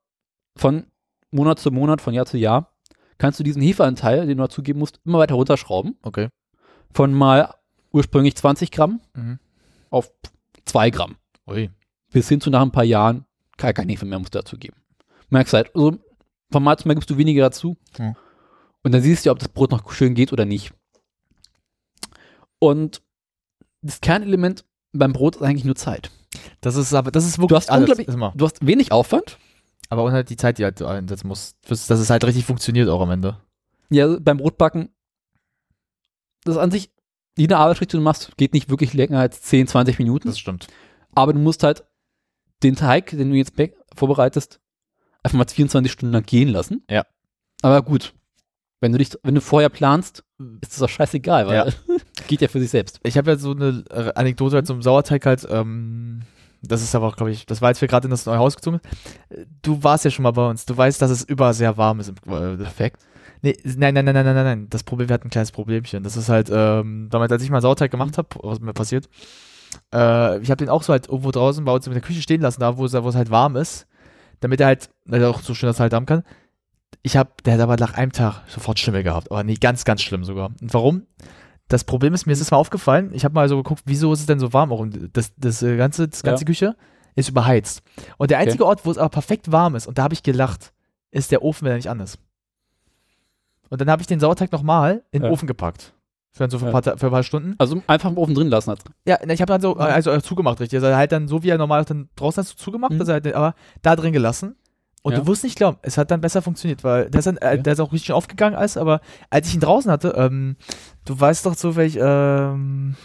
von 0.56 0.86
Monat 1.30 1.58
zu 1.58 1.70
Monat, 1.70 2.00
von 2.00 2.14
Jahr 2.14 2.26
zu 2.26 2.38
Jahr, 2.38 2.72
kannst 3.18 3.38
du 3.40 3.44
diesen 3.44 3.62
Hefeanteil, 3.62 4.26
den 4.26 4.38
du 4.38 4.44
dazugeben 4.44 4.78
musst, 4.78 5.00
immer 5.04 5.18
weiter 5.18 5.34
runterschrauben. 5.34 5.96
Okay. 6.02 6.28
Von 6.92 7.12
mal 7.12 7.54
ursprünglich 7.92 8.36
20 8.36 8.70
Gramm 8.70 9.00
Mhm. 9.14 9.38
auf 9.90 10.10
2 10.64 10.90
Gramm. 10.90 11.16
Ui. 11.46 11.70
Bis 12.12 12.28
hin 12.28 12.40
zu 12.40 12.50
nach 12.50 12.62
ein 12.62 12.72
paar 12.72 12.84
Jahren 12.84 13.24
gar 13.56 13.72
kein 13.72 13.88
Hefe 13.88 14.04
mehr 14.06 14.18
musst 14.18 14.34
du 14.34 14.38
dazugeben. 14.38 14.76
Merkst 15.30 15.54
halt, 15.54 15.74
also 15.74 15.98
von 16.50 16.62
Mal 16.62 16.78
zu 16.78 16.86
Mal 16.88 16.94
gibst 16.94 17.10
du 17.10 17.16
weniger 17.18 17.42
dazu. 17.44 17.76
Hm. 17.96 18.14
Und 18.82 18.92
dann 18.92 19.02
siehst 19.02 19.26
du, 19.26 19.30
ob 19.30 19.38
das 19.38 19.48
Brot 19.48 19.70
noch 19.72 19.90
schön 19.92 20.14
geht 20.14 20.32
oder 20.32 20.44
nicht. 20.44 20.72
Und 22.58 23.02
das 23.82 24.00
Kernelement 24.00 24.64
beim 24.92 25.12
Brot 25.12 25.36
ist 25.36 25.42
eigentlich 25.42 25.64
nur 25.64 25.74
Zeit. 25.76 26.10
Das 26.60 26.76
ist 26.76 26.92
aber, 26.94 27.10
das 27.10 27.24
ist 27.24 27.38
wirklich 27.38 27.48
Du 27.48 27.56
hast 27.56 27.70
alles. 27.70 28.06
Du 28.34 28.44
hast 28.44 28.66
wenig 28.66 28.92
Aufwand. 28.92 29.38
Aber 29.88 30.02
und 30.04 30.12
halt 30.12 30.30
die 30.30 30.36
Zeit, 30.36 30.58
die 30.58 30.64
halt 30.64 30.80
du 30.80 30.86
einsetzen 30.86 31.28
musst, 31.28 31.56
dass 31.68 31.90
es 31.90 32.10
halt 32.10 32.24
richtig 32.24 32.44
funktioniert 32.44 32.88
auch 32.88 33.00
am 33.00 33.10
Ende. 33.10 33.38
Ja, 33.90 34.18
beim 34.18 34.38
Brotbacken, 34.38 34.88
das 36.44 36.56
ist 36.56 36.60
an 36.60 36.70
sich, 36.70 36.90
jede 37.36 37.56
Arbeitsschritt, 37.56 37.92
die 37.92 37.96
du 37.96 38.02
machst, 38.02 38.36
geht 38.36 38.54
nicht 38.54 38.70
wirklich 38.70 38.94
länger 38.94 39.20
als 39.20 39.42
10, 39.42 39.68
20 39.68 39.98
Minuten. 39.98 40.28
Das 40.28 40.38
stimmt. 40.38 40.66
Aber 41.14 41.32
du 41.32 41.38
musst 41.38 41.62
halt 41.62 41.84
den 42.62 42.76
Teig, 42.76 43.10
den 43.10 43.30
du 43.30 43.36
jetzt 43.36 43.52
vorbereitest, 43.94 44.60
einfach 45.22 45.38
mal 45.38 45.46
24 45.46 45.92
Stunden 45.92 46.12
lang 46.12 46.24
gehen 46.24 46.48
lassen. 46.48 46.84
Ja. 46.90 47.04
Aber 47.62 47.82
gut, 47.82 48.14
wenn 48.80 48.92
du 48.92 48.98
dich, 48.98 49.10
wenn 49.22 49.34
du 49.34 49.40
vorher 49.40 49.68
planst, 49.68 50.24
ist 50.62 50.72
das 50.72 50.78
doch 50.78 50.88
scheißegal, 50.88 51.46
weil 51.46 51.54
Ja. 51.56 51.66
geht 52.28 52.40
ja 52.40 52.48
für 52.48 52.60
sich 52.60 52.70
selbst. 52.70 53.00
Ich 53.02 53.16
habe 53.16 53.30
ja 53.32 53.36
so 53.36 53.52
eine 53.52 53.84
Anekdote 54.14 54.56
halt 54.56 54.66
zum 54.66 54.82
Sauerteig 54.82 55.24
halt, 55.26 55.46
ähm, 55.50 56.22
das 56.68 56.82
ist 56.82 56.94
aber 56.94 57.06
auch, 57.06 57.16
glaube 57.16 57.30
ich, 57.30 57.46
das 57.46 57.60
war, 57.60 57.68
als 57.68 57.80
wir 57.80 57.88
gerade 57.88 58.06
in 58.06 58.10
das 58.10 58.26
neue 58.26 58.38
Haus 58.38 58.56
gezogen 58.56 58.80
sind. 58.82 59.38
Äh, 59.40 59.46
Du 59.62 59.82
warst 59.82 60.04
ja 60.04 60.10
schon 60.10 60.22
mal 60.22 60.32
bei 60.32 60.48
uns. 60.48 60.64
Du 60.66 60.76
weißt, 60.76 61.00
dass 61.02 61.10
es 61.10 61.24
überall 61.24 61.54
sehr 61.54 61.76
warm 61.76 62.00
ist 62.00 62.08
im 62.08 62.32
äh, 62.32 62.62
Effekt. 62.62 63.02
Nee, 63.42 63.56
nein, 63.64 63.94
nein, 63.94 64.04
nein, 64.04 64.14
nein, 64.14 64.24
nein, 64.24 64.44
nein. 64.44 64.66
Das 64.70 64.82
Problem, 64.82 65.08
wir 65.08 65.14
hatten 65.14 65.28
ein 65.28 65.30
kleines 65.30 65.52
Problemchen. 65.52 66.02
Das 66.02 66.16
ist 66.16 66.28
halt, 66.28 66.50
ähm, 66.52 67.08
damals, 67.10 67.32
als 67.32 67.42
ich 67.42 67.50
mal 67.50 67.60
Sauerteig 67.60 67.90
gemacht 67.90 68.16
habe, 68.18 68.28
was 68.42 68.60
mir 68.60 68.72
passiert, 68.72 69.08
äh, 69.92 70.38
ich 70.40 70.50
habe 70.50 70.56
den 70.56 70.68
auch 70.68 70.82
so 70.82 70.92
halt 70.92 71.08
irgendwo 71.08 71.30
draußen 71.30 71.64
bei 71.64 71.72
uns 71.72 71.86
in 71.86 71.92
der 71.92 72.02
Küche 72.02 72.22
stehen 72.22 72.40
lassen, 72.40 72.60
da 72.60 72.76
wo 72.76 72.84
es, 72.84 72.94
halt 72.94 73.30
warm 73.30 73.56
ist, 73.56 73.86
damit 74.40 74.60
er 74.60 74.68
halt, 74.68 74.90
weil 75.04 75.22
er 75.22 75.30
auch 75.30 75.40
so 75.40 75.54
schön 75.54 75.68
das 75.68 75.80
halt 75.80 75.92
haben 75.92 76.06
kann. 76.06 76.22
Ich 77.02 77.16
habe, 77.16 77.30
der 77.44 77.54
hat 77.54 77.60
aber 77.60 77.76
nach 77.76 77.94
einem 77.94 78.12
Tag 78.12 78.42
sofort 78.48 78.78
Schimmel 78.78 79.02
gehabt, 79.02 79.30
aber 79.30 79.44
nee, 79.44 79.54
ganz, 79.54 79.84
ganz 79.84 80.02
schlimm 80.02 80.24
sogar. 80.24 80.50
Und 80.60 80.74
warum? 80.74 81.02
Das 81.68 81.84
Problem 81.84 82.14
ist, 82.14 82.26
mir 82.26 82.32
ist 82.32 82.40
es 82.40 82.50
mal 82.50 82.56
aufgefallen, 82.58 83.10
ich 83.12 83.24
habe 83.24 83.34
mal 83.34 83.48
so 83.48 83.56
geguckt, 83.56 83.82
wieso 83.86 84.12
ist 84.12 84.20
es 84.20 84.26
denn 84.26 84.38
so 84.38 84.52
warm? 84.52 84.72
Auch 84.72 84.86
das, 85.12 85.32
das 85.36 85.62
äh, 85.62 85.76
ganze, 85.76 86.06
das 86.08 86.22
ganze 86.22 86.44
Ja. 86.44 86.46
Küche 86.46 86.76
ist 87.16 87.28
überheizt. 87.28 87.82
Und 88.18 88.30
der 88.30 88.38
Okay. 88.38 88.46
einzige 88.46 88.66
Ort, 88.66 88.84
wo 88.86 88.90
es 88.90 88.98
aber 88.98 89.08
perfekt 89.08 89.50
warm 89.50 89.74
ist, 89.74 89.86
und 89.86 89.98
da 89.98 90.04
habe 90.04 90.14
ich 90.14 90.22
gelacht, 90.22 90.72
ist 91.10 91.32
der 91.32 91.42
Ofen, 91.42 91.64
wenn 91.64 91.72
er 91.72 91.76
nicht 91.76 91.90
an 91.90 91.98
ist. 92.00 92.18
Und 93.68 93.80
dann 93.80 93.90
habe 93.90 94.00
ich 94.02 94.06
den 94.06 94.20
Sauerteig 94.20 94.52
nochmal 94.52 95.02
in 95.10 95.22
den 95.22 95.26
Ja. 95.26 95.30
Ofen 95.32 95.46
gepackt. 95.48 95.92
Für, 96.30 96.48
so 96.50 96.58
für, 96.58 96.66
ein 96.66 96.72
paar, 96.72 96.82
für 96.98 97.06
ein 97.06 97.10
paar 97.12 97.22
Stunden. 97.22 97.54
Also 97.58 97.82
einfach 97.86 98.10
im 98.10 98.18
Ofen 98.18 98.34
drin 98.34 98.48
lassen. 98.48 98.70
Hat. 98.70 98.80
Ja, 99.06 99.18
na, 99.26 99.32
ich 99.32 99.40
habe 99.40 99.50
dann 99.50 99.62
so, 99.62 99.76
äh, 99.78 99.80
also 99.80 100.10
äh, 100.10 100.20
zugemacht, 100.22 100.60
richtig. 100.60 100.76
Also 100.84 100.94
halt 100.94 101.10
dann 101.10 101.28
so, 101.28 101.42
wie 101.42 101.48
er 101.48 101.56
normal 101.56 101.84
dann 101.86 102.10
draußen 102.14 102.42
hast, 102.42 102.58
zugemacht, 102.58 102.92
Mhm. 102.92 103.00
also 103.00 103.12
halt, 103.12 103.26
aber 103.34 103.54
da 103.82 103.96
drin 103.96 104.12
gelassen. 104.12 104.54
Und 105.06 105.12
Ja. 105.12 105.20
du 105.20 105.26
wirst 105.28 105.44
nicht 105.44 105.56
glauben, 105.56 105.78
es 105.82 105.96
hat 105.98 106.10
dann 106.10 106.20
besser 106.20 106.42
funktioniert, 106.42 106.82
weil 106.82 107.08
der 107.10 107.20
ist, 107.20 107.26
dann, 107.26 107.36
äh, 107.36 107.60
der 107.62 107.74
ist 107.74 107.80
auch 107.80 107.92
richtig 107.92 108.06
schön 108.06 108.16
aufgegangen 108.16 108.56
alles, 108.56 108.76
aber 108.76 109.00
als 109.30 109.46
ich 109.48 109.54
ihn 109.54 109.60
draußen 109.60 109.90
hatte, 109.90 110.14
ähm, 110.16 110.56
du 111.04 111.18
weißt 111.18 111.46
doch 111.46 111.54
zufällig, 111.54 111.96
ähm, 112.00 112.96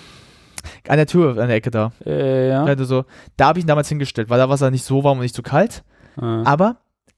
an 0.88 0.98
der 0.98 1.06
Tür, 1.06 1.32
an 1.38 1.48
der 1.48 1.58
Ecke 1.58 1.70
da. 1.72 1.92
Äh, 2.06 2.50
ja. 2.50 2.68
Ja. 2.68 2.84
So, 2.86 3.06
da 3.38 3.48
habe 3.48 3.60
ich 3.60 3.66
ihn 3.66 3.68
damals 3.68 3.88
hingestellt, 3.90 4.30
weil 4.30 4.40
da 4.40 4.48
war 4.50 4.56
es 4.56 4.62
ja 4.62 4.72
nicht 4.72 4.84
so 4.84 5.04
warm 5.04 5.18
und 5.20 5.24
nicht 5.24 5.36
so 5.36 5.44
kalt. 5.44 5.84
Ah. 6.18 6.42
Aber 6.46 6.78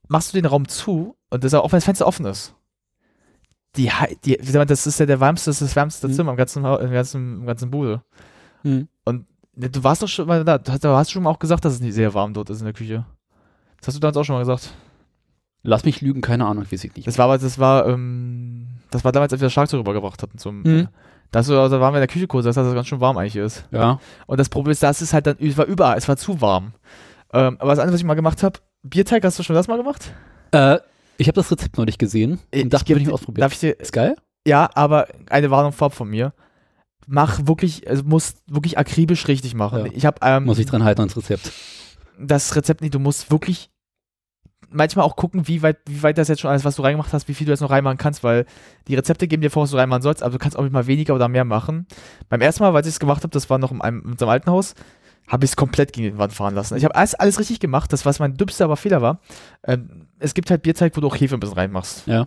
machst 0.10 0.34
du 0.34 0.38
den 0.38 0.46
Raum 0.46 0.68
zu 0.68 1.16
und 1.30 1.44
das 1.44 1.54
ist 1.54 1.60
auch, 1.60 1.72
wenn 1.72 1.78
das 1.78 1.86
Fenster 1.86 2.06
offen 2.08 2.26
ist. 2.26 2.54
Die, 3.76 3.90
die, 4.26 4.38
das 4.38 4.86
ist 4.86 5.00
ja 5.00 5.06
der 5.06 5.20
wärmste, 5.20 5.50
das 5.50 5.62
ist 5.62 5.70
das 5.70 5.76
wärmste 5.76 6.08
Mhm. 6.10 6.14
Zimmer 6.14 6.32
im 6.32 6.38
ganzen, 6.38 6.64
im 6.64 6.92
ganzen, 6.92 7.40
im 7.40 7.46
ganzen 7.46 7.72
Bude. 7.72 8.04
Hm. 8.64 8.88
Ne, 9.56 9.70
Du 9.70 9.84
warst 9.84 10.02
doch 10.02 10.08
schon 10.08 10.28
mal 10.28 10.44
da. 10.44 10.58
Du 10.58 10.72
hast 10.90 11.12
schon 11.12 11.24
mal 11.24 11.30
auch 11.30 11.40
gesagt, 11.40 11.64
dass 11.64 11.74
es 11.74 11.80
nicht 11.80 11.94
sehr 11.94 12.14
warm 12.14 12.34
dort 12.34 12.50
ist 12.50 12.60
in 12.60 12.66
der 12.66 12.74
Küche. 12.74 13.06
Das 13.84 13.88
hast 13.88 13.96
du 13.96 14.00
damals 14.00 14.16
auch 14.18 14.24
schon 14.24 14.36
mal 14.36 14.40
gesagt. 14.40 14.72
Lass 15.64 15.84
mich 15.84 16.00
lügen, 16.02 16.22
keine 16.22 16.46
Ahnung, 16.46 16.66
weiß 16.72 16.84
ich 16.84 16.96
nicht. 16.96 17.06
Das 17.08 17.18
war 17.18 17.26
aber, 17.26 17.38
das 17.38 17.60
war, 17.60 17.88
ähm, 17.88 18.68
das 18.92 19.04
war 19.04 19.12
damals, 19.12 19.34
als 19.34 19.42
wir 19.42 19.48
das 19.48 19.54
Schlagzeug 19.54 19.80
rübergebracht 19.80 20.22
hatten 20.22 20.38
zum. 20.38 20.62
Mhm. 20.62 20.88
Da, 21.32 21.40
hast 21.40 21.50
du, 21.50 21.60
also, 21.60 21.76
da 21.76 21.82
waren 21.82 21.94
wir 21.94 21.98
in 21.98 22.02
der 22.02 22.08
Küche 22.08 22.28
kurz, 22.28 22.46
das 22.46 22.56
heißt, 22.58 22.64
dass 22.66 22.70
es 22.70 22.76
ganz 22.76 22.88
schön 22.88 23.02
warm 23.02 23.18
eigentlich 23.18 23.36
ist. 23.36 23.66
ja. 23.72 24.00
Und 24.28 24.40
das 24.40 24.50
Problem 24.50 24.72
ist, 24.72 24.84
das 24.84 25.02
ist 25.02 25.14
halt 25.14 25.26
dann, 25.28 25.38
es 25.40 25.58
war 25.58 25.66
überall, 25.66 25.98
es 25.98 26.08
war 26.08 26.16
zu 26.18 26.40
warm. 26.42 26.74
Ähm, 27.34 27.58
aber 27.60 27.72
das 27.72 27.80
andere, 27.80 27.94
was 27.94 28.00
ich 28.02 28.06
mal 28.06 28.14
gemacht 28.14 28.42
habe, 28.44 28.60
Bierteig, 28.84 29.24
hast 29.26 29.40
du 29.40 29.44
schon 29.44 29.56
das 29.56 29.68
mal 29.68 29.78
gemacht? 29.78 30.14
Äh, 30.52 30.80
ich 31.18 31.28
habe 31.28 31.36
das 31.36 31.50
Rezept 31.52 31.78
noch 31.78 31.86
nicht 31.86 31.98
gesehen 32.00 32.40
und 32.54 32.74
dachte, 32.74 32.94
ich 32.94 33.00
dir- 33.00 33.06
mal 33.08 33.14
ausprobieren. 33.14 33.42
Darf 33.42 33.54
ich 33.54 33.60
dir, 33.60 33.80
Ist 33.80 33.92
geil? 33.94 34.16
ja, 34.48 34.70
aber 34.76 35.08
eine 35.30 35.50
Warnung 35.52 35.72
vorab 35.72 35.94
von 35.94 36.10
mir. 36.10 36.34
Mach 37.08 37.48
wirklich, 37.48 37.90
also 37.90 38.04
musst 38.04 38.38
wirklich 38.48 38.78
akribisch 38.78 39.28
richtig 39.28 39.56
machen. 39.56 39.86
Ja. 39.86 39.92
Ich 39.94 40.06
habe, 40.06 40.18
ähm, 40.22 40.46
Muss 40.46 40.60
ich 40.60 40.66
dran 40.68 40.84
halten 40.84 41.02
ans 41.02 41.18
Rezept. 41.18 41.52
das 42.20 42.56
Rezept 42.56 42.82
nicht. 42.82 42.94
Du 42.94 43.00
musst 43.00 43.32
wirklich 43.32 43.70
manchmal 44.74 45.06
auch 45.06 45.16
gucken, 45.16 45.48
wie 45.48 45.62
weit, 45.62 45.78
wie 45.86 46.04
weit 46.04 46.18
das 46.18 46.28
jetzt 46.28 46.42
schon 46.42 46.50
alles, 46.50 46.66
was 46.66 46.76
du 46.76 46.82
reingemacht 46.82 47.14
hast, 47.14 47.28
wie 47.28 47.34
viel 47.34 47.46
du 47.46 47.52
jetzt 47.52 47.62
noch 47.62 47.70
reinmachen 47.70 47.98
kannst, 47.98 48.24
weil 48.24 48.46
die 48.88 48.96
Rezepte 48.96 49.28
geben 49.28 49.42
dir 49.42 49.50
vor, 49.50 49.64
was 49.64 49.72
du 49.72 49.78
reinmachen 49.78 50.02
sollst, 50.02 50.24
aber 50.24 50.34
du 50.34 50.40
kannst 50.40 50.58
auch 50.58 50.70
mal 50.70 50.88
weniger 50.88 51.16
oder 51.16 51.28
mehr 51.28 51.46
machen. 51.46 51.88
Beim 52.30 52.42
ersten 52.42 52.64
Mal, 52.64 52.76
als 52.76 52.88
ich 52.88 52.94
es 52.94 53.00
gemacht 53.00 53.24
habe, 53.24 53.32
das 53.32 53.50
war 53.50 53.58
noch 53.58 53.72
in, 53.72 53.82
einem, 53.82 54.02
in 54.02 54.12
unserem 54.12 54.30
alten 54.30 54.50
Haus, 54.50 54.76
habe 55.28 55.46
ich 55.46 55.52
es 55.52 55.56
komplett 55.56 55.94
gegen 55.94 56.12
die 56.12 56.18
Wand 56.18 56.34
fahren 56.34 56.56
lassen. 56.56 56.76
Ich 56.76 56.84
habe 56.84 56.96
alles, 56.96 57.16
alles 57.16 57.40
richtig 57.40 57.60
gemacht, 57.60 57.94
das 57.94 58.06
was 58.06 58.20
mein 58.20 58.36
dümmster 58.36 58.66
aber 58.66 58.76
Fehler 58.76 59.02
war. 59.02 59.20
Ähm, 59.64 60.08
es 60.20 60.34
gibt 60.34 60.52
halt 60.52 60.64
Bierteig, 60.64 60.96
wo 60.98 61.02
du 61.02 61.08
auch 61.08 61.16
Hefe 61.16 61.36
ein 61.36 61.40
bisschen 61.40 61.58
reinmachst. 61.58 62.08
Ja. 62.08 62.26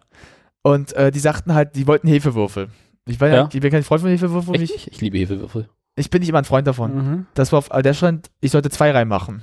Und 0.63 0.93
äh, 0.95 1.11
die 1.11 1.19
sagten 1.19 1.55
halt, 1.55 1.77
die 1.77 1.87
wollten 1.87 2.09
Hefewürfel. 2.09 2.69
Ich 3.07 3.19
bin, 3.19 3.29
ja. 3.29 3.35
Ja. 3.35 3.49
ich 3.53 3.61
bin 3.61 3.71
kein 3.71 3.85
Freund 3.85 4.03
von 4.03 4.11
Hefewürfeln. 4.11 4.61
Ich, 4.61 4.73
nicht? 4.73 4.89
Ich 4.89 5.01
liebe 5.01 5.19
Hefewürfel. 5.19 5.69
ich 5.95 6.11
bin 6.11 6.21
nicht 6.21 6.29
immer 6.29 6.39
ein 6.39 6.45
Freund 6.45 6.67
davon. 6.67 6.95
Mhm. 6.95 7.27
Das 7.35 7.53
war 7.53 7.59
auf, 7.59 7.71
äh, 7.71 7.83
der 7.83 7.95
stand, 7.95 8.31
ich 8.41 8.51
sollte 8.51 8.71
zwei 8.71 8.91
reinmachen. 8.91 9.43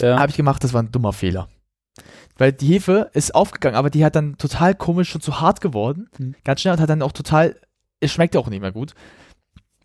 Ja. 0.00 0.18
Habe 0.18 0.30
ich 0.30 0.36
gemacht, 0.36 0.62
das 0.62 0.72
war 0.72 0.82
ein 0.82 0.92
dummer 0.92 1.12
Fehler. 1.12 1.48
Weil 2.38 2.52
die 2.52 2.66
Hefe 2.66 3.10
ist 3.14 3.34
aufgegangen, 3.34 3.76
aber 3.76 3.90
die 3.90 4.04
hat 4.04 4.14
dann 4.14 4.36
total 4.36 4.74
komisch 4.74 5.14
und 5.14 5.22
zu 5.22 5.40
hart 5.40 5.60
geworden. 5.60 6.10
Mhm. 6.18 6.34
Ganz 6.44 6.60
schnell 6.60 6.74
und 6.74 6.80
hat 6.80 6.90
dann 6.90 7.02
auch 7.02 7.12
total, 7.12 7.56
es 8.00 8.12
schmeckt 8.12 8.36
auch 8.36 8.48
nicht 8.48 8.60
mehr 8.60 8.72
gut. 8.72 8.94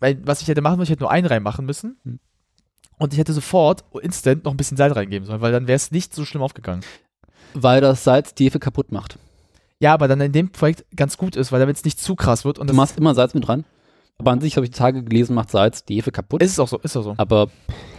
Weil, 0.00 0.20
was 0.26 0.42
ich 0.42 0.48
hätte 0.48 0.60
machen 0.60 0.78
müssen, 0.78 0.90
ich 0.90 0.96
hätte 0.96 1.04
nur 1.04 1.10
einen 1.10 1.26
reinmachen 1.26 1.64
müssen. 1.64 1.96
Mhm. 2.04 2.20
Und 2.98 3.12
ich 3.12 3.18
hätte 3.18 3.32
sofort 3.32 3.84
instant 4.02 4.44
noch 4.44 4.52
ein 4.52 4.56
bisschen 4.56 4.76
Salz 4.76 4.94
reingeben 4.94 5.26
sollen, 5.26 5.40
weil 5.40 5.52
dann 5.52 5.66
wäre 5.66 5.76
es 5.76 5.90
nicht 5.90 6.14
so 6.14 6.24
schlimm 6.24 6.42
aufgegangen. 6.42 6.84
Weil 7.54 7.80
das 7.80 8.04
Salz 8.04 8.34
die 8.34 8.44
Hefe 8.44 8.58
kaputt 8.58 8.92
macht. 8.92 9.18
Ja, 9.80 9.94
aber 9.94 10.06
dann 10.06 10.20
in 10.20 10.32
dem 10.32 10.50
Projekt 10.50 10.84
ganz 10.94 11.16
gut 11.16 11.34
ist, 11.34 11.50
weil 11.50 11.58
damit 11.58 11.76
es 11.76 11.84
nicht 11.84 11.98
zu 11.98 12.14
krass 12.14 12.44
wird. 12.44 12.58
Und 12.58 12.70
Du 12.70 12.74
machst 12.74 12.98
immer 12.98 13.14
Salz 13.14 13.34
mit 13.34 13.46
dran. 13.46 13.64
Aber 14.18 14.30
an 14.30 14.40
sich 14.40 14.56
habe 14.56 14.64
ich 14.66 14.70
die 14.70 14.78
Tage 14.78 15.02
gelesen, 15.02 15.34
macht 15.34 15.50
Salz 15.50 15.84
die 15.84 15.96
Hefe 15.96 16.12
kaputt. 16.12 16.42
ist 16.42 16.52
es 16.52 16.58
auch 16.60 16.68
so, 16.68 16.78
ist 16.78 16.96
auch 16.96 17.02
so. 17.02 17.14
aber 17.16 17.48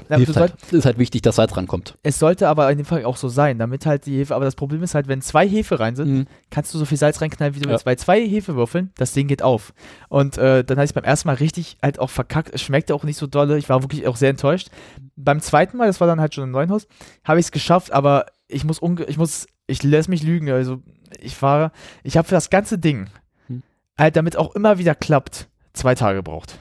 Na, 0.10 0.18
Hilft 0.18 0.36
halt. 0.38 0.54
Ist 0.72 0.86
halt 0.86 0.98
wichtig, 0.98 1.22
dass 1.22 1.36
Salz 1.38 1.56
rankommt. 1.58 1.98
Es 2.04 2.20
sollte 2.20 2.48
aber 2.48 2.70
in 2.72 2.78
dem 2.78 2.86
Fall 2.86 3.04
auch 3.06 3.18
so 3.18 3.28
sein, 3.30 3.58
damit 3.58 3.86
halt 3.86 4.06
die 4.06 4.18
Hefe, 4.18 4.36
aber 4.36 4.46
das 4.46 4.56
Problem 4.56 4.84
ist 4.84 4.96
halt, 4.96 5.08
wenn 5.08 5.22
zwei 5.22 5.48
Hefe 5.48 5.80
rein 5.80 5.96
sind, 5.96 6.10
Mhm. 6.14 6.26
kannst 6.50 6.74
du 6.74 6.78
so 6.78 6.86
viel 6.86 6.98
Salz 6.98 7.20
reinknallen, 7.22 7.56
wie 7.56 7.60
du 7.60 7.66
Ja. 7.66 7.72
willst. 7.72 7.86
Bei 7.86 7.96
zwei 7.96 8.22
Hefewürfeln, 8.26 8.92
das 8.96 9.14
Ding 9.14 9.28
geht 9.28 9.42
auf. 9.42 9.74
Und 10.10 10.38
äh, 10.38 10.64
dann 10.64 10.78
habe 10.78 10.86
ich 10.86 10.94
beim 10.94 11.04
ersten 11.04 11.28
Mal 11.28 11.36
richtig 11.36 11.78
halt 11.82 12.00
auch 12.00 12.10
verkackt. 12.10 12.52
Es 12.54 12.62
schmeckte 12.62 12.94
auch 12.96 13.04
nicht 13.04 13.18
so 13.18 13.28
dolle. 13.28 13.58
Ich 13.58 13.68
war 13.70 13.82
wirklich 13.82 14.08
auch 14.08 14.16
sehr 14.18 14.30
enttäuscht. 14.30 14.70
Beim 15.16 15.40
zweiten 15.42 15.78
Mal, 15.78 15.88
das 15.88 16.00
war 16.00 16.08
dann 16.08 16.22
halt 16.22 16.34
schon 16.36 16.46
im 16.46 16.52
neuen 16.52 16.70
Haus, 16.70 16.88
habe 17.26 17.40
ich 17.40 17.48
es 17.48 17.52
geschafft, 17.52 17.92
aber 17.92 18.26
ich 18.48 18.64
muss, 18.66 18.80
unge 18.80 19.04
ich 19.06 19.18
muss, 19.18 19.48
ich 19.68 19.84
lasse 19.84 20.10
mich 20.10 20.24
lügen. 20.24 20.50
Also 20.52 20.82
ich 21.20 21.42
war, 21.42 21.72
ich 22.04 22.18
habe 22.18 22.28
für 22.28 22.36
das 22.36 22.50
ganze 22.50 22.78
Ding, 22.78 23.08
Hm. 23.48 23.62
halt 23.98 24.16
damit 24.16 24.38
auch 24.38 24.54
immer 24.56 24.78
wieder 24.78 24.96
klappt, 24.96 25.48
zwei 25.74 25.96
Tage 25.96 26.18
gebraucht. 26.20 26.60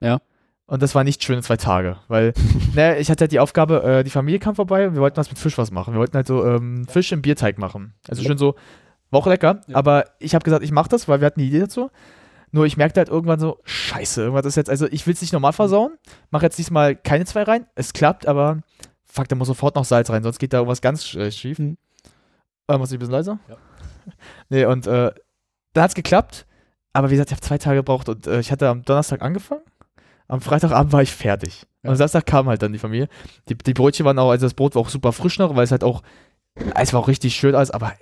Ja. 0.00 0.20
Und 0.66 0.82
das 0.82 0.94
war 0.96 1.04
nicht 1.04 1.22
schöne 1.22 1.42
zwei 1.42 1.56
Tage, 1.56 1.98
weil 2.08 2.32
ne, 2.74 2.98
ich 2.98 3.10
hatte 3.10 3.22
halt 3.22 3.32
die 3.32 3.38
Aufgabe, 3.40 3.82
äh, 3.82 4.04
die 4.04 4.10
Familie 4.10 4.40
kam 4.40 4.56
vorbei 4.56 4.88
und 4.88 4.94
wir 4.94 5.00
wollten 5.00 5.16
was 5.16 5.30
mit 5.30 5.38
Fisch 5.38 5.56
was 5.58 5.70
machen. 5.70 5.94
Wir 5.94 6.00
wollten 6.00 6.16
halt 6.16 6.26
so 6.26 6.44
ähm, 6.44 6.86
Fisch 6.88 7.12
im 7.12 7.22
Bierteig 7.22 7.58
machen. 7.58 7.94
Also 8.08 8.22
schön 8.24 8.38
so, 8.38 8.56
war 9.10 9.20
auch 9.20 9.26
lecker, 9.26 9.60
Ja. 9.68 9.76
aber 9.76 10.04
ich 10.18 10.34
habe 10.34 10.42
gesagt, 10.44 10.64
ich 10.64 10.72
mache 10.72 10.88
das, 10.88 11.06
weil 11.06 11.20
wir 11.20 11.26
hatten 11.26 11.40
die 11.40 11.46
Idee 11.48 11.60
dazu. 11.60 11.90
Nur 12.50 12.64
ich 12.66 12.76
merkte 12.76 13.00
halt 13.00 13.08
irgendwann 13.08 13.38
so, 13.40 13.58
scheiße, 13.64 14.22
irgendwas 14.22 14.46
ist 14.46 14.56
jetzt, 14.56 14.70
also 14.70 14.86
ich 14.90 15.06
will 15.06 15.14
es 15.14 15.20
nicht 15.20 15.32
normal 15.32 15.52
versauen, 15.52 15.92
mache 16.30 16.44
jetzt 16.46 16.58
diesmal 16.58 16.96
keine 16.96 17.24
zwei 17.26 17.42
rein, 17.42 17.66
es 17.74 17.92
klappt, 17.92 18.26
aber 18.26 18.60
fuck, 19.04 19.28
da 19.28 19.36
muss 19.36 19.48
sofort 19.48 19.74
noch 19.76 19.84
Salz 19.84 20.10
rein, 20.10 20.22
sonst 20.22 20.38
geht 20.38 20.52
da 20.52 20.58
irgendwas 20.58 20.80
ganz 20.80 21.14
äh, 21.14 21.30
schief. 21.30 21.58
Mhm. 21.58 21.76
Äh, 22.68 22.78
muss 22.78 22.90
ich 22.90 22.96
ein 22.96 23.00
bisschen 23.00 23.12
leiser? 23.12 23.38
Ja. 23.48 23.56
Nee, 24.48 24.64
und 24.64 24.86
äh, 24.86 25.10
dann 25.72 25.82
hat 25.82 25.90
es 25.90 25.94
geklappt, 25.96 26.46
aber 26.96 27.10
wie 27.10 27.14
gesagt, 27.14 27.30
ich 27.30 27.36
habe 27.36 27.42
zwei 27.46 27.58
Tage 27.58 27.76
gebraucht 27.78 28.08
und 28.08 28.26
äh, 28.26 28.40
ich 28.40 28.50
hatte 28.52 28.68
am 28.68 28.82
Donnerstag 28.82 29.22
angefangen, 29.22 29.62
am 30.28 30.40
Freitagabend 30.40 30.92
war 30.92 31.02
ich 31.02 31.12
fertig. 31.12 31.62
Und 31.82 31.84
Ja. 31.84 31.90
am 31.90 31.96
Samstag 31.96 32.26
kam 32.26 32.48
halt 32.48 32.62
dann 32.62 32.72
die 32.72 32.78
Familie. 32.78 33.08
Die, 33.48 33.56
die 33.56 33.74
Brötchen 33.74 34.04
waren 34.06 34.18
auch, 34.18 34.30
also 34.30 34.46
das 34.46 34.54
Brot 34.54 34.74
war 34.74 34.82
auch 34.82 34.88
super 34.88 35.12
frisch 35.12 35.38
noch, 35.38 35.54
weil 35.54 35.64
es 35.64 35.70
halt 35.70 35.84
auch, 35.84 36.02
es 36.74 36.92
war 36.92 37.00
auch 37.00 37.08
richtig 37.08 37.36
schön 37.36 37.54
alles, 37.54 37.70
aber 37.70 37.92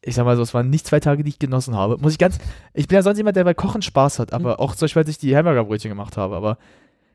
ich 0.00 0.14
sag 0.14 0.24
mal 0.24 0.36
so, 0.36 0.42
es 0.42 0.54
waren 0.54 0.70
nicht 0.70 0.86
zwei 0.86 1.00
Tage, 1.00 1.24
die 1.24 1.30
ich 1.30 1.38
genossen 1.38 1.74
habe. 1.76 1.96
Muss 1.98 2.12
ich 2.12 2.18
ganz, 2.18 2.38
ich 2.74 2.88
bin 2.88 2.96
ja 2.96 3.02
sonst 3.02 3.18
jemand, 3.18 3.36
der 3.36 3.44
bei 3.44 3.54
Kochen 3.54 3.82
Spaß 3.82 4.18
hat, 4.18 4.32
aber 4.32 4.60
auch 4.60 4.74
zum 4.74 4.84
Beispiel, 4.86 5.00
als 5.00 5.08
ich 5.10 5.18
die 5.18 5.36
Hamburgerbrötchen 5.36 5.88
gemacht 5.90 6.16
habe, 6.16 6.36
aber 6.36 6.58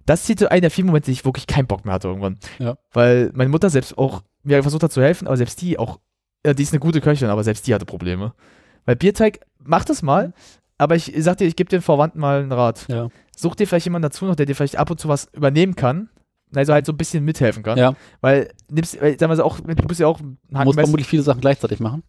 das 0.06 0.24
zieht 0.24 0.40
so 0.40 0.48
einen 0.48 0.62
der 0.62 0.72
vielen 0.72 0.88
Momente, 0.88 1.06
die 1.06 1.12
ich 1.12 1.26
wirklich 1.26 1.46
keinen 1.48 1.68
Bock 1.68 1.86
mehr 1.86 1.94
hatte 1.94 2.08
irgendwann. 2.08 2.38
Ja. 2.58 2.78
Weil 2.92 3.30
meine 3.34 3.50
Mutter 3.50 3.70
selbst 3.70 3.98
auch 3.98 4.24
mir 4.44 4.62
versucht 4.64 4.82
hat 4.84 4.92
zu 4.92 5.02
helfen, 5.02 5.28
aber 5.28 5.38
selbst 5.38 5.62
die 5.62 5.78
auch, 5.78 6.00
ja, 6.46 6.54
die 6.54 6.64
ist 6.64 6.74
eine 6.74 6.80
gute 6.80 7.00
Köchin, 7.02 7.30
aber 7.30 7.44
selbst 7.44 7.68
die 7.68 7.74
hatte 7.76 7.86
Probleme. 7.86 8.34
Weil 8.86 8.96
Bierteig, 8.96 9.40
mach 9.60 9.86
das 9.86 10.02
mal, 10.02 10.34
aber 10.80 10.96
ich 10.96 11.14
sag 11.20 11.38
dir, 11.38 11.46
ich 11.46 11.56
gebe 11.56 11.70
den 11.70 11.82
Verwandten 11.82 12.20
mal 12.20 12.40
einen 12.40 12.52
Rat. 12.52 12.86
Ja. 12.90 13.10
Such 13.38 13.54
dir 13.56 13.68
vielleicht 13.68 13.86
jemanden 13.86 14.04
dazu 14.10 14.26
noch, 14.26 14.36
der 14.36 14.48
dir 14.48 14.56
vielleicht 14.56 14.78
ab 14.78 14.90
und 14.90 15.00
zu 15.00 15.08
was 15.08 15.30
übernehmen 15.34 15.76
kann. 15.76 16.10
Also 16.56 16.74
halt 16.74 16.88
so 16.88 16.94
ein 16.94 16.98
bisschen 16.98 17.24
mithelfen 17.24 17.62
kann. 17.62 17.78
Ja. 17.78 17.94
Weil, 18.22 18.50
nimmst, 18.72 19.00
weil, 19.00 19.20
sagen 19.20 19.32
wir 19.32 19.36
so, 19.36 19.44
auch, 19.44 19.60
du 19.60 19.76
bist 19.88 20.00
ja 20.00 20.08
auch 20.08 20.20
ein 20.20 20.26
Man 20.26 20.38
muss 20.50 20.60
Handmeister 20.60 20.82
vermutlich 20.82 21.08
viele 21.08 21.22
Sachen 21.22 21.42
gleichzeitig 21.42 21.80
machen. 21.80 22.02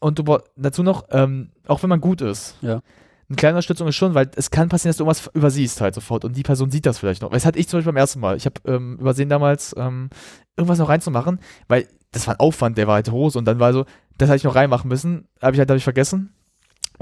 und 0.00 0.18
du 0.18 0.38
dazu 0.56 0.82
noch, 0.82 1.04
ähm, 1.10 1.50
auch 1.66 1.82
wenn 1.82 1.90
man 1.90 2.00
gut 2.00 2.22
ist, 2.22 2.56
Ja. 2.62 2.80
eine 3.28 3.36
kleine 3.36 3.56
Unterstützung 3.56 3.86
ist 3.88 3.96
schon, 3.96 4.14
weil 4.14 4.30
es 4.34 4.50
kann 4.50 4.70
passieren, 4.70 4.90
dass 4.90 4.96
du 4.96 5.04
irgendwas 5.04 5.30
übersiehst 5.34 5.80
halt 5.82 5.94
sofort 5.94 6.24
und 6.24 6.34
die 6.36 6.42
Person 6.42 6.70
sieht 6.70 6.86
das 6.86 6.98
vielleicht 6.98 7.20
noch. 7.20 7.30
Das 7.30 7.44
hatte 7.44 7.58
ich 7.58 7.68
zum 7.68 7.78
Beispiel 7.78 7.92
beim 7.92 7.98
ersten 8.00 8.20
Mal. 8.20 8.36
Ich 8.38 8.46
habe 8.46 8.54
ähm, 8.66 8.96
übersehen 8.98 9.28
damals, 9.28 9.74
ähm, 9.76 10.08
irgendwas 10.56 10.78
noch 10.78 10.88
reinzumachen, 10.88 11.38
weil 11.68 11.86
das 12.12 12.26
war 12.26 12.34
ein 12.34 12.40
Aufwand, 12.40 12.78
der 12.78 12.86
war 12.86 12.94
halt 12.94 13.10
Hose 13.10 13.38
und 13.38 13.44
dann 13.44 13.58
war 13.60 13.72
so, 13.74 13.84
das 14.16 14.28
hätte 14.30 14.36
ich 14.36 14.44
noch 14.44 14.54
reinmachen 14.54 14.88
müssen, 14.88 15.28
habe 15.42 15.52
ich 15.54 15.58
halt 15.58 15.68
dadurch 15.68 15.84
vergessen. 15.84 16.32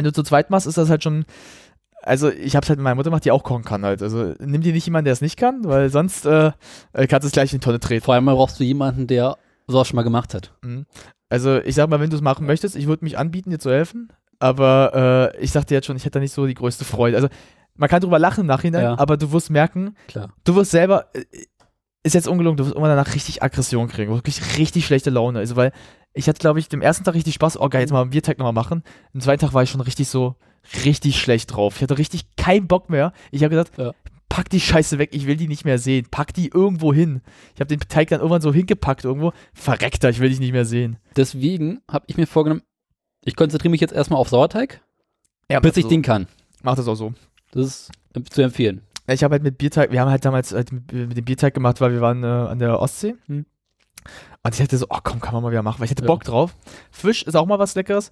Wenn 0.00 0.04
du 0.06 0.12
zu 0.14 0.22
zweit 0.22 0.48
machst, 0.48 0.66
ist 0.66 0.78
das 0.78 0.88
halt 0.88 1.02
schon, 1.04 1.26
also 2.02 2.30
ich 2.30 2.56
habe 2.56 2.64
es 2.64 2.70
halt 2.70 2.78
mit 2.78 2.84
meiner 2.84 2.94
Mutter 2.94 3.10
gemacht, 3.10 3.26
die 3.26 3.30
auch 3.32 3.42
kochen 3.42 3.64
kann 3.64 3.84
halt. 3.84 4.02
Also 4.02 4.32
nimm 4.38 4.62
dir 4.62 4.72
nicht 4.72 4.86
jemanden, 4.86 5.04
der 5.04 5.12
es 5.12 5.20
nicht 5.20 5.36
kann, 5.36 5.62
weil 5.64 5.90
sonst 5.90 6.24
äh, 6.24 6.52
äh, 6.94 7.06
kannst 7.06 7.24
du 7.24 7.26
es 7.26 7.32
gleich 7.32 7.52
in 7.52 7.60
die 7.60 7.64
Tonne 7.64 7.80
treten. 7.80 8.02
Vor 8.02 8.14
allem 8.14 8.24
brauchst 8.24 8.58
du 8.58 8.64
jemanden, 8.64 9.06
der 9.06 9.36
sowas 9.66 9.88
schon 9.88 9.96
mal 9.96 10.02
gemacht 10.02 10.32
hat. 10.32 10.54
Mhm. 10.62 10.86
Also 11.28 11.58
ich 11.58 11.74
sag 11.74 11.90
mal, 11.90 12.00
wenn 12.00 12.08
du 12.08 12.16
es 12.16 12.22
machen 12.22 12.46
möchtest, 12.46 12.76
ich 12.76 12.86
würde 12.86 13.04
mich 13.04 13.18
anbieten, 13.18 13.50
dir 13.50 13.58
zu 13.58 13.70
helfen. 13.70 14.08
Aber 14.38 15.32
äh, 15.36 15.38
ich 15.44 15.52
sag 15.52 15.66
dir 15.66 15.74
jetzt 15.74 15.84
schon, 15.86 15.96
ich 15.96 16.04
hätte 16.06 16.12
da 16.14 16.20
nicht 16.20 16.32
so 16.32 16.46
die 16.46 16.54
größte 16.54 16.86
Freude. 16.86 17.18
Also 17.18 17.28
man 17.76 17.90
kann 17.90 18.00
drüber 18.00 18.18
lachen 18.18 18.40
im 18.40 18.46
Nachhinein, 18.46 18.82
Ja. 18.82 18.98
aber 18.98 19.18
du 19.18 19.30
wirst 19.32 19.50
merken, 19.50 19.94
Klar. 20.08 20.30
du 20.44 20.54
wirst 20.56 20.70
selber, 20.70 21.10
äh, 21.12 21.24
ist 22.02 22.14
jetzt 22.14 22.28
ungelungen, 22.28 22.56
du 22.56 22.64
wirst 22.64 22.74
irgendwann 22.74 22.96
danach 22.96 23.14
richtig 23.14 23.42
Aggression 23.42 23.88
kriegen, 23.88 24.12
wirklich 24.12 24.58
richtig 24.58 24.86
schlechte 24.86 25.10
Laune. 25.10 25.38
Also 25.38 25.56
weil 25.56 25.72
ich 26.12 26.28
hatte, 26.28 26.38
glaube 26.40 26.58
ich, 26.58 26.68
dem 26.68 26.82
ersten 26.82 27.04
Tag 27.04 27.14
richtig 27.14 27.34
Spaß, 27.34 27.60
oh 27.60 27.68
geil, 27.68 27.82
jetzt 27.82 27.92
mal 27.92 28.00
einen 28.02 28.10
Biertag 28.10 28.38
nochmal 28.38 28.52
machen. 28.52 28.82
Am 29.14 29.20
zweiten 29.20 29.40
Tag 29.40 29.52
war 29.54 29.62
ich 29.62 29.70
schon 29.70 29.80
richtig 29.80 30.08
so, 30.08 30.34
richtig 30.84 31.20
schlecht 31.20 31.54
drauf. 31.54 31.76
Ich 31.76 31.82
hatte 31.82 31.98
richtig 31.98 32.24
keinen 32.36 32.66
Bock 32.66 32.90
mehr. 32.90 33.12
Ich 33.30 33.42
habe 33.44 33.50
gesagt, 33.50 33.78
Ja. 33.78 33.92
pack 34.28 34.48
die 34.48 34.60
Scheiße 34.60 34.98
weg, 34.98 35.10
ich 35.12 35.26
will 35.26 35.36
die 35.36 35.46
nicht 35.48 35.64
mehr 35.64 35.78
sehen. 35.78 36.06
Pack 36.10 36.32
die 36.34 36.48
irgendwo 36.48 36.92
hin. 36.94 37.20
Ich 37.54 37.60
habe 37.60 37.68
den 37.68 37.80
Teig 37.88 38.08
dann 38.08 38.20
irgendwann 38.20 38.40
so 38.42 38.52
hingepackt 38.52 39.04
irgendwo. 39.04 39.32
Verreckter, 39.52 40.08
ich 40.10 40.20
will 40.20 40.30
dich 40.30 40.40
nicht 40.40 40.52
mehr 40.52 40.64
sehen. 40.64 40.96
Deswegen 41.16 41.80
habe 41.90 42.04
ich 42.08 42.16
mir 42.16 42.26
vorgenommen, 42.26 42.62
ich 43.24 43.36
konzentriere 43.36 43.70
mich 43.70 43.80
jetzt 43.82 43.92
erstmal 43.92 44.18
auf 44.18 44.28
Sauerteig, 44.30 44.80
Ja, 45.50 45.60
bis 45.60 45.76
ich 45.76 45.84
so. 45.84 45.90
den 45.90 46.02
kann. 46.02 46.26
Mach 46.62 46.74
das 46.76 46.88
auch 46.88 46.94
so. 46.94 47.12
Das 47.52 47.66
ist 47.66 47.90
zu 48.30 48.42
empfehlen. 48.42 48.80
Ja, 49.10 49.14
Ich 49.14 49.24
habe 49.24 49.32
halt 49.34 49.42
mit 49.42 49.58
Bierteig, 49.58 49.90
wir 49.90 50.00
haben 50.00 50.10
halt 50.10 50.24
damals 50.24 50.52
halt 50.52 50.72
mit, 50.72 50.92
mit 50.92 51.16
dem 51.16 51.24
Bierteig 51.24 51.52
gemacht, 51.54 51.80
weil 51.80 51.92
wir 51.92 52.00
waren 52.00 52.22
äh, 52.22 52.26
an 52.26 52.58
der 52.60 52.80
Ostsee. 52.80 53.16
Hm. 53.26 53.44
Und 54.42 54.54
ich 54.54 54.60
hatte 54.62 54.78
so, 54.78 54.86
oh 54.88 54.98
komm, 55.02 55.20
kann 55.20 55.34
man 55.34 55.42
mal 55.42 55.50
wieder 55.50 55.62
machen, 55.62 55.80
weil 55.80 55.86
ich 55.86 55.90
hatte 55.90 56.02
Ja. 56.02 56.06
Bock 56.06 56.24
drauf. 56.24 56.54
Fisch 56.90 57.22
ist 57.24 57.34
auch 57.34 57.44
mal 57.46 57.58
was 57.58 57.74
Leckeres. 57.74 58.10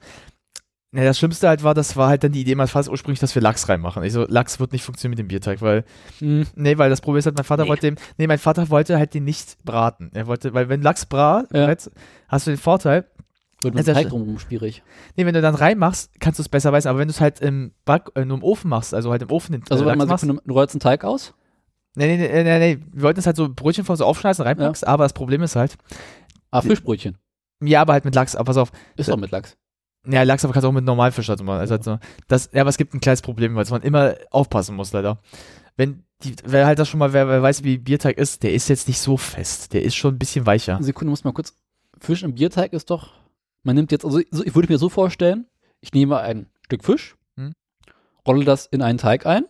Ja, 0.92 1.04
das 1.04 1.18
Schlimmste 1.18 1.48
halt 1.48 1.62
war, 1.62 1.74
das 1.74 1.96
war 1.96 2.08
halt 2.08 2.24
dann 2.24 2.32
die 2.32 2.40
Idee 2.40 2.54
mal 2.54 2.66
fast 2.66 2.88
ursprünglich, 2.88 3.20
dass 3.20 3.34
wir 3.34 3.42
Lachs 3.42 3.68
reinmachen. 3.68 4.02
Ich 4.04 4.12
so, 4.14 4.24
Lachs 4.26 4.58
wird 4.58 4.72
nicht 4.72 4.82
funktionieren 4.84 5.12
mit 5.12 5.18
dem 5.18 5.28
Bierteig, 5.28 5.60
weil, 5.62 5.84
Hm. 6.18 6.46
nee, 6.56 6.78
weil 6.78 6.90
das 6.90 7.00
Problem 7.02 7.18
ist 7.18 7.26
halt, 7.26 7.36
mein 7.36 7.44
Vater 7.44 7.64
Nee. 7.64 7.68
wollte 7.68 7.86
dem, 7.88 7.96
nee, 8.16 8.26
mein 8.26 8.38
Vater 8.38 8.68
wollte 8.70 8.96
halt 8.98 9.12
den 9.14 9.24
nicht 9.24 9.62
braten. 9.64 10.10
Er 10.14 10.26
wollte, 10.26 10.52
weil 10.54 10.68
wenn 10.68 10.82
Lachs 10.82 11.06
brat, 11.06 11.46
Ja. 11.52 11.72
hast 12.28 12.46
du 12.46 12.50
den 12.50 12.58
Vorteil, 12.58 13.04
Wird 13.62 13.74
Ja, 13.74 13.78
mit 13.80 13.86
Teig 13.86 14.08
drumherum 14.08 14.38
schwierig. 14.38 14.82
nee, 15.16 15.26
wenn 15.26 15.34
du 15.34 15.40
dann 15.42 15.54
reinmachst, 15.56 16.12
kannst 16.20 16.38
du 16.38 16.42
es 16.42 16.48
besser 16.48 16.72
weißen, 16.72 16.88
aber 16.88 17.00
wenn 17.00 17.08
du 17.08 17.12
es 17.12 17.20
halt 17.20 17.40
im 17.40 17.72
Back, 17.84 18.10
äh, 18.14 18.24
nur 18.24 18.36
im 18.36 18.44
Ofen 18.44 18.68
machst, 18.70 18.94
also 18.94 19.10
halt 19.10 19.22
im 19.22 19.30
Ofen 19.32 19.52
den 19.52 19.62
Also 19.68 19.82
äh, 19.82 19.86
warte 19.86 19.98
Lachs 20.06 20.22
mal, 20.24 20.32
machst, 20.34 20.46
du 20.46 20.52
rollst 20.54 20.74
einen 20.76 20.80
Teig 20.80 21.04
aus. 21.04 21.34
Nee, 21.96 22.16
nee, 22.16 22.28
nee, 22.28 22.44
nee, 22.44 22.58
nee. 22.76 22.82
Wir 22.92 23.02
wollten 23.02 23.18
es 23.18 23.26
halt 23.26 23.34
so 23.36 23.48
Brötchen 23.48 23.84
vor 23.84 23.96
so 23.96 24.04
aufschneiden, 24.04 24.44
reinpackst, 24.44 24.86
aber 24.86 25.04
das 25.04 25.12
Problem 25.12 25.42
ist 25.42 25.56
halt, 25.56 25.76
Ah, 26.52 26.62
Fischbrötchen. 26.62 27.18
ja, 27.62 27.80
aber 27.82 27.94
halt 27.94 28.04
mit 28.04 28.14
Lachs, 28.14 28.36
aber 28.36 28.44
pass 28.44 28.56
auf. 28.58 28.70
Ist 28.96 29.08
Ja. 29.08 29.14
doch 29.14 29.20
mit 29.20 29.32
Lachs. 29.32 29.56
Ja, 30.06 30.22
Lachs 30.22 30.44
aber 30.44 30.52
kannst 30.54 30.64
du 30.64 30.68
auch 30.68 30.72
mit 30.72 30.84
Normalfisch 30.84 31.28
halt 31.28 31.42
machen. 31.42 31.58
Also 31.58 31.72
halt 31.72 31.82
so, 31.84 31.98
das, 32.28 32.50
ja, 32.52 32.60
aber 32.60 32.70
es 32.70 32.76
gibt 32.78 32.94
ein 32.94 33.00
kleines 33.00 33.20
Problem, 33.22 33.56
weil 33.56 33.66
man 33.70 33.82
immer 33.82 34.14
aufpassen 34.30 34.76
muss, 34.76 34.92
leider. 34.92 35.18
Wenn 35.76 36.04
die, 36.22 36.36
wer 36.44 36.66
halt 36.66 36.78
das 36.78 36.88
schon 36.88 36.98
mal, 36.98 37.12
wer, 37.12 37.28
wer 37.28 37.42
weiß, 37.42 37.64
wie 37.64 37.78
Bierteig 37.78 38.16
ist, 38.18 38.42
der 38.44 38.52
ist 38.54 38.68
jetzt 38.68 38.86
nicht 38.86 39.00
so 39.00 39.16
fest. 39.16 39.72
Der 39.72 39.82
ist 39.82 39.96
schon 39.96 40.14
ein 40.14 40.18
bisschen 40.18 40.46
weicher. 40.46 40.76
Eine 40.76 40.84
Sekunde, 40.84 41.10
muss 41.10 41.24
mal 41.24 41.32
kurz. 41.32 41.54
Fisch 42.00 42.22
im 42.22 42.34
Bierteig 42.34 42.72
ist 42.72 42.90
doch. 42.90 43.10
Man 43.68 43.76
nimmt 43.76 43.92
jetzt, 43.92 44.06
also 44.06 44.18
so, 44.30 44.42
ich 44.42 44.54
würde 44.54 44.72
mir 44.72 44.78
so 44.78 44.88
vorstellen, 44.88 45.44
ich 45.82 45.92
nehme 45.92 46.16
ein 46.20 46.46
Stück 46.64 46.82
Fisch, 46.84 47.16
Hm. 47.36 47.52
rolle 48.26 48.46
das 48.46 48.64
in 48.64 48.80
einen 48.80 48.96
Teig 48.96 49.26
ein, 49.26 49.44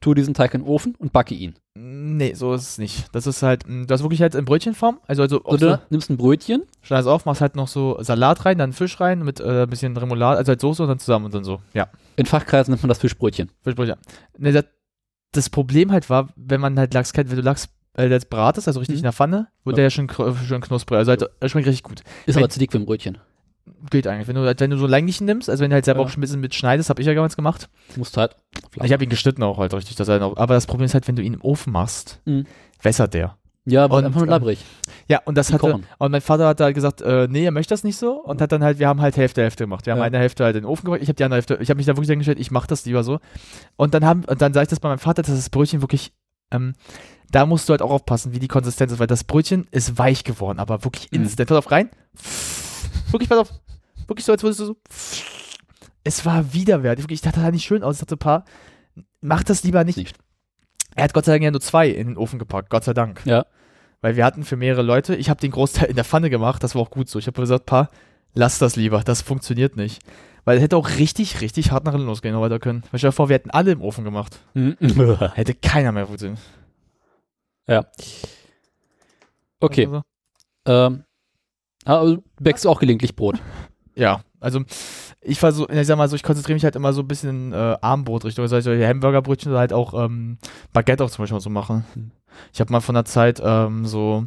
tue 0.00 0.14
diesen 0.14 0.32
Teig 0.32 0.54
in 0.54 0.62
den 0.62 0.66
Ofen 0.66 0.94
und 0.94 1.12
backe 1.12 1.34
ihn. 1.34 1.56
Nee, 1.74 2.32
so 2.32 2.54
ist 2.54 2.62
es 2.62 2.78
nicht. 2.78 3.14
Das 3.14 3.26
ist 3.26 3.42
halt, 3.42 3.68
mh, 3.68 3.84
das 3.84 4.00
ist 4.00 4.04
wirklich 4.04 4.22
halt 4.22 4.34
in 4.34 4.46
Brötchenform. 4.46 4.98
Also, 5.06 5.24
also 5.24 5.42
so, 5.44 5.56
du 5.58 5.80
nimmst 5.90 6.08
ein 6.08 6.16
Brötchen, 6.16 6.62
schneidest 6.80 7.06
auf, 7.10 7.26
machst 7.26 7.42
halt 7.42 7.54
noch 7.54 7.68
so 7.68 8.02
Salat 8.02 8.46
rein, 8.46 8.56
dann 8.56 8.72
Fisch 8.72 8.98
rein 8.98 9.24
mit 9.24 9.40
äh, 9.40 9.64
ein 9.64 9.68
bisschen 9.68 9.94
Remoulade, 9.94 10.38
also 10.38 10.48
halt 10.48 10.62
Soße 10.62 10.82
und 10.82 10.88
dann 10.88 10.98
zusammen 10.98 11.26
und 11.26 11.34
dann 11.34 11.44
so. 11.44 11.60
Ja. 11.74 11.90
in 12.16 12.24
Fachkreisen 12.24 12.72
nennt 12.72 12.82
man 12.82 12.88
das 12.88 12.98
Fischbrötchen. 12.98 13.50
Fischbrötchen. 13.60 13.96
Ne, 14.38 14.52
das, 14.52 14.64
das 15.32 15.50
Problem 15.50 15.92
halt 15.92 16.08
war, 16.08 16.30
wenn 16.34 16.62
man 16.62 16.78
halt 16.78 16.94
Lachs 16.94 17.12
kennt, 17.12 17.28
wenn 17.28 17.36
du 17.36 17.42
Lachs 17.42 17.68
äh, 17.94 18.08
das 18.08 18.24
bratest, 18.26 18.68
also 18.68 18.80
richtig 18.80 18.96
Mhm. 18.96 19.00
in 19.00 19.02
der 19.04 19.12
Pfanne, 19.12 19.48
wird 19.64 19.74
Ja. 19.76 19.76
der 19.76 19.84
ja 19.84 19.90
schon, 19.90 20.08
schön 20.46 20.60
knusprig. 20.60 20.98
Also 20.98 21.10
halt, 21.10 21.24
er 21.40 21.48
schmeckt 21.48 21.66
richtig 21.66 21.82
gut. 21.82 22.00
Ist 22.26 22.36
Wenn- 22.36 22.42
aber 22.44 22.50
zu 22.50 22.58
dick 22.58 22.72
für 22.72 22.78
ein 22.78 22.86
Brötchen. 22.86 23.18
Geht 23.90 24.06
eigentlich. 24.06 24.26
Wenn 24.28 24.34
du, 24.36 24.42
halt- 24.42 24.60
wenn 24.60 24.70
du 24.70 24.78
so 24.78 24.86
länglichen 24.86 25.24
nimmst, 25.26 25.48
also 25.48 25.62
wenn 25.62 25.70
du 25.70 25.74
halt 25.74 25.84
selber 25.84 26.00
Ja. 26.00 26.06
auch 26.06 26.10
schon 26.10 26.18
ein 26.18 26.22
bisschen 26.22 26.40
mit 26.40 26.54
schneidest, 26.54 26.90
habe 26.90 27.00
ich 27.00 27.06
ja 27.06 27.14
damals 27.14 27.36
gemacht. 27.36 27.68
Musst 27.96 28.16
halt. 28.16 28.36
Ich 28.82 28.92
habe 28.92 29.04
ihn 29.04 29.10
geschnitten 29.10 29.42
auch 29.42 29.58
halt 29.58 29.72
richtig. 29.74 29.96
Dass 29.96 30.08
er 30.08 30.18
noch, 30.18 30.36
aber 30.36 30.54
das 30.54 30.66
Problem 30.66 30.86
ist 30.86 30.94
halt, 30.94 31.06
wenn 31.08 31.16
du 31.16 31.22
ihn 31.22 31.34
im 31.34 31.42
Ofen 31.42 31.72
machst, 31.72 32.20
Mhm. 32.24 32.46
wässert 32.82 33.14
der. 33.14 33.36
Ja, 33.66 33.84
aber 33.84 33.98
Und, 33.98 34.06
einfach 34.06 34.16
nur 34.20 34.26
ähm, 34.26 34.30
labrig. 34.30 34.64
Ja, 35.06 35.20
und 35.26 35.36
das 35.36 35.52
hatte, 35.52 35.60
kochen. 35.70 35.86
und 35.98 36.10
mein 36.10 36.22
Vater 36.22 36.48
hat 36.48 36.60
halt 36.60 36.74
gesagt, 36.74 37.02
äh, 37.02 37.28
nee, 37.30 37.44
er 37.44 37.50
möchte 37.50 37.72
das 37.74 37.84
nicht 37.84 37.96
so 37.98 38.12
und 38.14 38.40
hat 38.40 38.50
dann 38.50 38.64
halt, 38.64 38.78
wir 38.78 38.88
haben 38.88 39.00
halt 39.02 39.16
Hälfte, 39.18 39.42
Hälfte 39.42 39.64
gemacht. 39.64 39.84
Wir 39.86 39.92
haben 39.92 39.98
Ja. 40.00 40.04
eine 40.06 40.18
Hälfte 40.18 40.44
halt 40.44 40.56
in 40.56 40.62
den 40.62 40.68
Ofen 40.68 40.84
gebracht, 40.86 41.02
ich 41.02 41.08
habe 41.08 41.16
die 41.16 41.24
andere 41.24 41.36
Hälfte, 41.36 41.58
ich 41.60 41.68
habe 41.68 41.76
mich 41.76 41.86
da 41.86 41.92
wirklich 41.94 42.08
hingestellt, 42.08 42.40
ich 42.40 42.50
mache 42.50 42.66
das 42.66 42.86
lieber 42.86 43.04
so. 43.04 43.20
Und 43.76 43.92
dann 43.92 44.04
haben, 44.04 44.24
und 44.24 44.40
dann 44.40 44.54
sage 44.54 44.64
ich 44.64 44.68
das 44.70 44.80
bei 44.80 44.88
meinem 44.88 44.98
Vater, 44.98 45.22
dass 45.22 45.34
das 45.34 45.50
Brötchen 45.50 45.82
wirklich, 45.82 46.12
ähm, 46.50 46.72
da 47.30 47.46
musst 47.46 47.68
du 47.68 47.72
halt 47.72 47.82
auch 47.82 47.90
aufpassen, 47.90 48.32
wie 48.32 48.38
die 48.38 48.48
Konsistenz 48.48 48.92
ist, 48.92 48.98
weil 48.98 49.06
das 49.06 49.24
Brötchen 49.24 49.66
ist 49.70 49.98
weich 49.98 50.24
geworden, 50.24 50.58
aber 50.58 50.84
wirklich 50.84 51.10
Mhm. 51.12 51.22
instant. 51.22 51.48
Pass 51.48 51.58
auf, 51.58 51.70
rein. 51.70 51.90
Wirklich, 53.10 53.28
pass 53.28 53.38
auf. 53.38 53.50
Wirklich 54.06 54.24
so, 54.24 54.32
als 54.32 54.42
würdest 54.42 54.60
du 54.60 54.64
so. 54.66 54.76
Es 56.02 56.24
war 56.24 56.52
widerwärtig. 56.52 57.04
Wirklich, 57.04 57.18
ich 57.18 57.22
dachte, 57.22 57.36
das 57.36 57.44
sah 57.44 57.50
nicht 57.50 57.64
schön 57.64 57.82
aus. 57.82 57.96
Ich 57.96 58.00
dachte, 58.00 58.16
Paar, 58.16 58.44
mach 59.20 59.42
das 59.44 59.62
lieber 59.62 59.84
nicht. 59.84 59.96
Nicht. 59.96 60.16
Er 60.96 61.04
hat 61.04 61.14
Gott 61.14 61.24
sei 61.24 61.32
Dank 61.32 61.44
ja 61.44 61.50
nur 61.50 61.60
zwei 61.60 61.88
in 61.88 62.08
den 62.08 62.16
Ofen 62.16 62.38
gepackt, 62.38 62.70
Gott 62.70 62.84
sei 62.84 62.94
Dank. 62.94 63.22
Ja. 63.24 63.46
Weil 64.00 64.16
wir 64.16 64.24
hatten 64.24 64.44
für 64.44 64.56
mehrere 64.56 64.82
Leute, 64.82 65.14
ich 65.14 65.28
habe 65.30 65.40
den 65.40 65.50
Großteil 65.52 65.90
in 65.90 65.94
der 65.96 66.04
Pfanne 66.04 66.30
gemacht, 66.30 66.62
das 66.64 66.74
war 66.74 66.82
auch 66.82 66.90
gut 66.90 67.08
so. 67.08 67.18
Ich 67.18 67.26
habe 67.26 67.40
gesagt, 67.40 67.66
Pa, 67.66 67.90
lass 68.34 68.58
das 68.58 68.76
lieber, 68.76 69.02
das 69.04 69.22
funktioniert 69.22 69.76
nicht. 69.76 70.02
Weil 70.44 70.56
es 70.56 70.62
hätte 70.62 70.76
auch 70.78 70.88
richtig, 70.96 71.42
richtig 71.42 71.70
hart 71.70 71.84
nach 71.84 71.92
hinten 71.92 72.06
losgehen 72.06 72.38
weiter 72.40 72.58
können. 72.58 72.82
Weil 72.90 72.98
dir 72.98 73.12
vor, 73.12 73.28
wir 73.28 73.34
hätten 73.34 73.50
alle 73.50 73.72
im 73.72 73.82
Ofen 73.82 74.04
gemacht. 74.04 74.40
Mhm. 74.54 74.76
Hätte 75.34 75.54
keiner 75.54 75.92
mehr 75.92 76.06
funktioniert. 76.06 76.40
Ja. 77.66 77.84
Okay. 79.60 79.86
Also, 79.86 80.02
Ähm, 80.66 81.04
aber 81.84 82.06
du 82.16 82.22
backst 82.40 82.66
auch 82.66 82.80
gelegentlich 82.80 83.16
Brot. 83.16 83.40
ja, 83.94 84.22
also 84.40 84.62
ich 85.22 85.38
versuche, 85.38 85.72
ich 85.72 85.86
sag 85.86 85.96
mal 85.98 86.08
so, 86.08 86.16
ich 86.16 86.22
konzentriere 86.22 86.54
mich 86.54 86.64
halt 86.64 86.76
immer 86.76 86.92
so 86.92 87.02
ein 87.02 87.08
bisschen 87.08 87.52
äh, 87.52 87.76
Armbrot-Richtung. 87.80 88.42
Also 88.42 88.60
solche 88.60 88.86
Hamburgerbrötchen 88.86 89.52
oder 89.52 89.60
halt 89.60 89.72
auch 89.72 89.92
ähm, 89.94 90.38
Baguette 90.72 91.04
auch 91.04 91.10
zum 91.10 91.22
Beispiel 91.22 91.40
so 91.40 91.50
machen. 91.50 91.84
Ich 92.52 92.60
habe 92.60 92.72
mal 92.72 92.80
von 92.80 92.94
der 92.94 93.04
Zeit 93.04 93.40
ähm, 93.44 93.86
so 93.86 94.26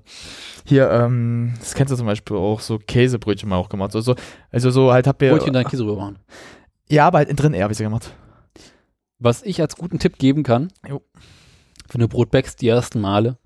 hier, 0.65 0.91
ähm, 0.91 1.53
das 1.59 1.73
kennst 1.73 1.91
du 1.91 1.97
zum 1.97 2.05
Beispiel 2.05 2.37
auch, 2.37 2.59
so 2.59 2.77
Käsebrötchen 2.77 3.49
mal 3.49 3.55
auch 3.55 3.69
gemacht. 3.69 3.95
Also, 3.95 4.15
also 4.51 4.71
so 4.71 4.91
halt 4.91 5.07
hab 5.07 5.21
ihr. 5.21 5.31
Brötchen 5.31 5.53
dann 5.53 5.65
Käse 5.65 5.83
rüber 5.83 5.95
machen. 5.97 6.19
Ja, 6.89 7.07
aber 7.07 7.19
halt 7.19 7.29
innen 7.29 7.37
drin 7.37 7.53
eher, 7.53 7.63
habe 7.63 7.71
ich 7.73 7.77
sie 7.77 7.83
gemacht. 7.83 8.13
Was 9.19 9.41
ich 9.41 9.61
als 9.61 9.77
guten 9.77 9.99
Tipp 9.99 10.17
geben 10.19 10.43
kann, 10.43 10.71
Jo. 10.87 11.01
Wenn 11.93 12.01
du 12.01 12.07
Brot 12.07 12.31
backst 12.31 12.61
die 12.61 12.67
ersten 12.67 12.99
Male, 13.01 13.37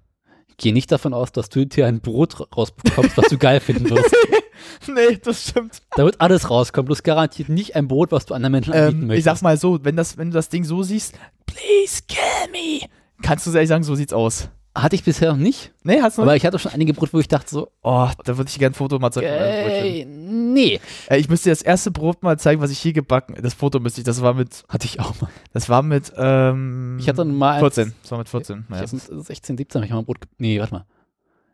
geh 0.57 0.72
nicht 0.72 0.91
davon 0.91 1.14
aus, 1.14 1.32
dass 1.32 1.49
du 1.49 1.65
dir 1.65 1.86
ein 1.86 2.02
Brot 2.02 2.48
rausbekommst, 2.56 3.18
was 3.18 3.28
du 3.28 3.38
geil 3.38 3.60
finden 3.60 3.90
wirst. 3.90 4.15
nee, 4.88 5.18
das 5.24 5.49
stimmt. 5.49 5.82
Da 5.95 6.03
wird 6.03 6.19
alles 6.19 6.49
rauskommen, 6.49 6.88
bloß 6.88 7.03
garantiert 7.03 7.49
nicht 7.49 7.76
ein 7.76 7.88
Brot, 7.88 8.11
was 8.11 8.26
du 8.26 8.34
anderen 8.34 8.53
Menschen 8.53 8.74
anbieten 8.74 8.98
Ähm, 8.98 9.02
ich 9.03 9.07
möchtest. 9.07 9.26
sag's 9.26 9.41
mal 9.41 9.57
so, 9.57 9.84
wenn, 9.84 9.95
das, 9.95 10.18
wenn 10.18 10.30
du 10.32 10.34
das 10.34 10.49
Ding 10.49 10.64
so 10.64 10.84
siehst, 10.84 11.15
please 11.45 12.03
kill 12.07 12.52
me, 12.52 12.88
kannst 13.22 13.45
du 13.45 13.52
ehrlich 13.52 13.69
sagen, 13.69 13.84
so 13.84 13.95
sieht's 13.95 14.14
aus. 14.14 14.49
Hatte 14.82 14.95
ich 14.95 15.04
bisher 15.04 15.32
noch 15.32 15.40
nicht, 15.40 15.74
Nee, 15.84 16.02
hast 16.02 16.18
du 16.18 16.22
aber 16.22 16.36
ich 16.36 16.45
hatte 16.45 16.60
schon 16.60 16.72
einige 16.72 16.94
Brot, 16.94 17.12
wo 17.14 17.20
ich 17.20 17.28
dachte 17.28 17.49
so, 17.49 17.72
Oh, 17.82 18.08
da 18.26 18.38
würde 18.38 18.49
ich 18.49 18.60
gerne 18.60 18.74
ein 18.74 18.76
Foto 18.78 18.99
mal 18.99 19.12
zeigen. 19.12 19.28
ey, 19.28 20.06
nee. 20.06 20.80
Äh, 21.10 21.18
ich 21.18 21.30
müsste 21.30 21.49
dir 21.49 21.54
das 21.54 21.62
erste 21.64 21.90
Brot 21.91 22.22
mal 22.22 22.38
zeigen, 22.38 22.62
was 22.62 22.70
ich 22.70 22.78
hier 22.80 22.94
gebacken 22.94 23.36
Das 23.41 23.54
Foto 23.56 23.80
müsste 23.80 24.02
ich, 24.02 24.06
das 24.06 24.22
war 24.22 24.34
mit, 24.36 24.64
Hatte 24.70 24.86
ich 24.86 24.99
auch 24.99 25.20
mal. 25.20 25.30
das 25.54 25.68
war 25.70 25.82
mit, 25.82 26.14
ähm, 26.16 26.98
Ich 26.99 27.10
hatte 27.10 27.26
mal 27.26 27.54
eins- 27.54 27.60
14. 27.62 27.94
Das 28.04 28.12
war 28.12 28.18
mit 28.20 28.30
14. 28.30 28.66
Ich 28.70 28.76
Ja. 28.76 28.82
hab 28.82 28.94
mit 28.94 29.26
16, 29.26 29.58
17 29.58 29.80
habe 29.80 29.86
ich 29.88 29.91
mal 29.91 29.99
ein 29.99 30.06
Brot. 30.06 30.22
ge- 30.22 30.30
Nee, 30.38 30.60
warte 30.60 30.74
mal. 30.74 30.86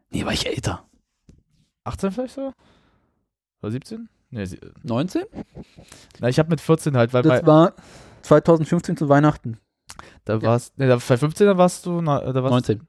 Nee, 0.10 0.26
war 0.26 0.34
ich 0.34 0.45
älter. 0.45 0.84
18 1.86 2.12
vielleicht 2.12 2.36
so? 2.36 2.52
Oder 3.62 3.72
17? 3.72 4.10
Nee, 4.32 4.45
sie, 4.45 4.60
19? 4.84 5.24
na, 6.20 6.28
ich 6.28 6.40
habe 6.40 6.50
mit 6.50 6.60
14 6.60 6.98
halt, 6.98 7.14
weil 7.14 7.24
bei, 7.24 7.38
Das 7.38 7.45
war 7.48 7.74
2015 8.24 8.98
zu 8.98 9.08
Weihnachten. 9.10 9.58
da 10.26 10.41
warst, 10.41 10.78
nee, 10.78 10.88
da, 10.88 10.95
bei 10.95 11.18
15 11.18 11.45
da 11.48 11.58
warst 11.58 11.86
du, 11.86 12.02
na, 12.02 12.20
da, 12.20 12.41
warst, 12.44 12.52
19, 12.52 12.88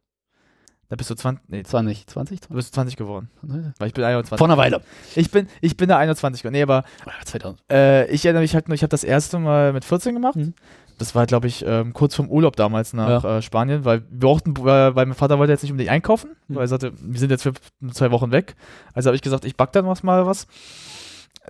da 0.88 0.96
bist 0.96 1.10
du 1.10 1.14
20, 1.14 1.48
nee, 1.48 1.62
20, 1.62 2.06
20, 2.06 2.40
du 2.40 2.54
bist 2.54 2.74
20 2.74 2.96
geworden. 2.96 3.30
20. 3.46 3.72
Weil 3.78 3.88
ich 3.88 3.94
bin 3.94 4.04
21. 4.04 4.38
Vor 4.38 4.46
einer 4.46 4.56
Weile. 4.58 4.80
Ich 5.16 5.30
bin, 5.30 5.48
ich 5.60 5.76
bin 5.76 5.88
da 5.88 5.98
21 5.98 6.42
geworden. 6.42 6.54
Nee, 6.54 6.62
aber 6.62 6.84
2000. 7.24 7.60
Äh, 7.70 8.06
ich 8.10 8.24
erinnere 8.24 8.42
mich 8.42 8.54
halt 8.54 8.68
nur, 8.68 8.74
ich 8.74 8.82
habe 8.82 8.90
das 8.90 9.04
erste 9.04 9.38
Mal 9.38 9.72
mit 9.72 9.84
14 9.84 10.14
gemacht. 10.14 10.36
Mhm. 10.36 10.54
Das 10.98 11.14
war, 11.16 11.26
glaube 11.26 11.48
ich, 11.48 11.64
ähm, 11.66 11.92
kurz 11.92 12.14
vorm 12.14 12.28
Urlaub 12.28 12.54
damals 12.54 12.92
nach 12.92 13.24
äh, 13.24 13.42
Spanien, 13.42 13.84
weil 13.84 14.02
wir 14.10 14.18
brauchten, 14.20 14.54
weil, 14.58 14.94
weil 14.94 15.06
mein 15.06 15.16
Vater 15.16 15.38
wollte 15.40 15.52
jetzt 15.52 15.62
nicht 15.62 15.72
unbedingt 15.72 15.90
einkaufen, 15.92 16.36
Mhm. 16.46 16.54
weil 16.54 16.64
er 16.64 16.68
sagte, 16.68 16.92
wir 17.00 17.18
sind 17.18 17.30
jetzt 17.30 17.42
für 17.42 17.52
zwei 17.92 18.10
Wochen 18.12 18.30
weg. 18.30 18.54
Also 18.92 19.08
habe 19.08 19.16
ich 19.16 19.22
gesagt, 19.22 19.44
ich 19.44 19.56
back 19.56 19.72
dann 19.72 19.86
was 19.86 20.02
mal 20.04 20.24
was. 20.26 20.46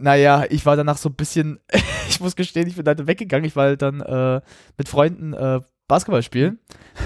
Naja, 0.01 0.45
ich 0.49 0.67
war 0.67 0.77
danach 0.77 0.97
so 0.97 1.09
ein 1.09 1.15
bisschen, 1.15 1.61
ich 2.09 2.21
muss 2.21 2.37
gestehen, 2.37 2.67
ich 2.67 2.77
bin 2.77 2.85
dann 2.85 3.07
weggegangen. 3.07 3.45
Ich 3.45 3.55
war 3.55 3.65
halt 3.67 3.83
dann 3.83 4.01
äh, 4.01 4.41
mit 4.77 4.89
Freunden 4.89 5.35
äh, 5.35 5.61
Basketball 5.89 6.23
spielen. 6.23 6.59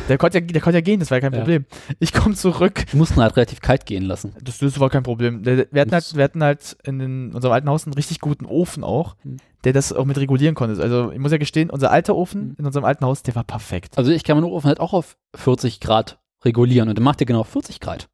Der 0.09 0.19
konnte 0.19 0.39
ja, 0.39 0.45
der 0.45 0.61
konnte 0.61 0.77
ja 0.79 0.81
gehen, 0.83 1.01
das 1.01 1.11
war 1.11 1.19
ja 1.19 1.21
kein 1.23 1.33
Ja. 1.33 1.39
Problem. 1.41 1.65
Ich 1.99 2.13
komme 2.13 2.35
zurück, 2.35 2.85
Wir 2.91 2.99
mussten 2.99 3.21
halt 3.21 3.37
relativ 3.37 3.61
kalt 3.61 3.87
gehen 3.87 4.05
lassen. 4.05 4.35
das, 4.41 4.59
das 4.59 4.79
war 4.79 4.89
kein 4.91 5.03
Problem. 5.03 5.45
Wir, 5.45 5.67
hatten 5.81 5.93
halt, 5.93 6.15
wir 6.17 6.23
hatten 6.25 6.43
halt 6.43 6.77
in 6.85 6.99
den, 6.99 7.35
unserem 7.35 7.53
alten 7.53 7.69
Haus 7.69 7.87
einen 7.87 7.95
richtig 7.95 8.21
guten 8.21 8.47
Ofen 8.47 8.85
auch, 8.85 9.17
Mhm. 9.25 9.39
der 9.65 9.73
das 9.73 9.93
auch 9.93 10.05
mit 10.05 10.17
regulieren 10.19 10.55
konnte. 10.55 10.81
Also 10.81 11.11
ich 11.11 11.19
muss 11.19 11.33
ja 11.33 11.39
gestehen, 11.39 11.71
unser 11.71 11.91
alter 11.91 12.15
Ofen 12.15 12.49
Mhm. 12.51 12.55
in 12.59 12.67
unserem 12.67 12.85
alten 12.85 13.05
Haus, 13.05 13.23
der 13.23 13.35
war 13.35 13.45
perfekt. 13.45 13.99
Also 13.99 14.13
ich 14.13 14.23
kann 14.25 14.37
meinen 14.37 14.51
Ofen 14.51 14.69
halt 14.69 14.79
auch 14.81 14.93
auf 14.93 15.17
40 15.35 15.81
Grad 15.81 16.19
regulieren 16.45 16.89
und 16.89 16.97
dann 16.97 17.05
macht 17.05 17.21
er 17.21 17.27
genau 17.27 17.43
40 17.43 17.81
Grad. 17.81 18.09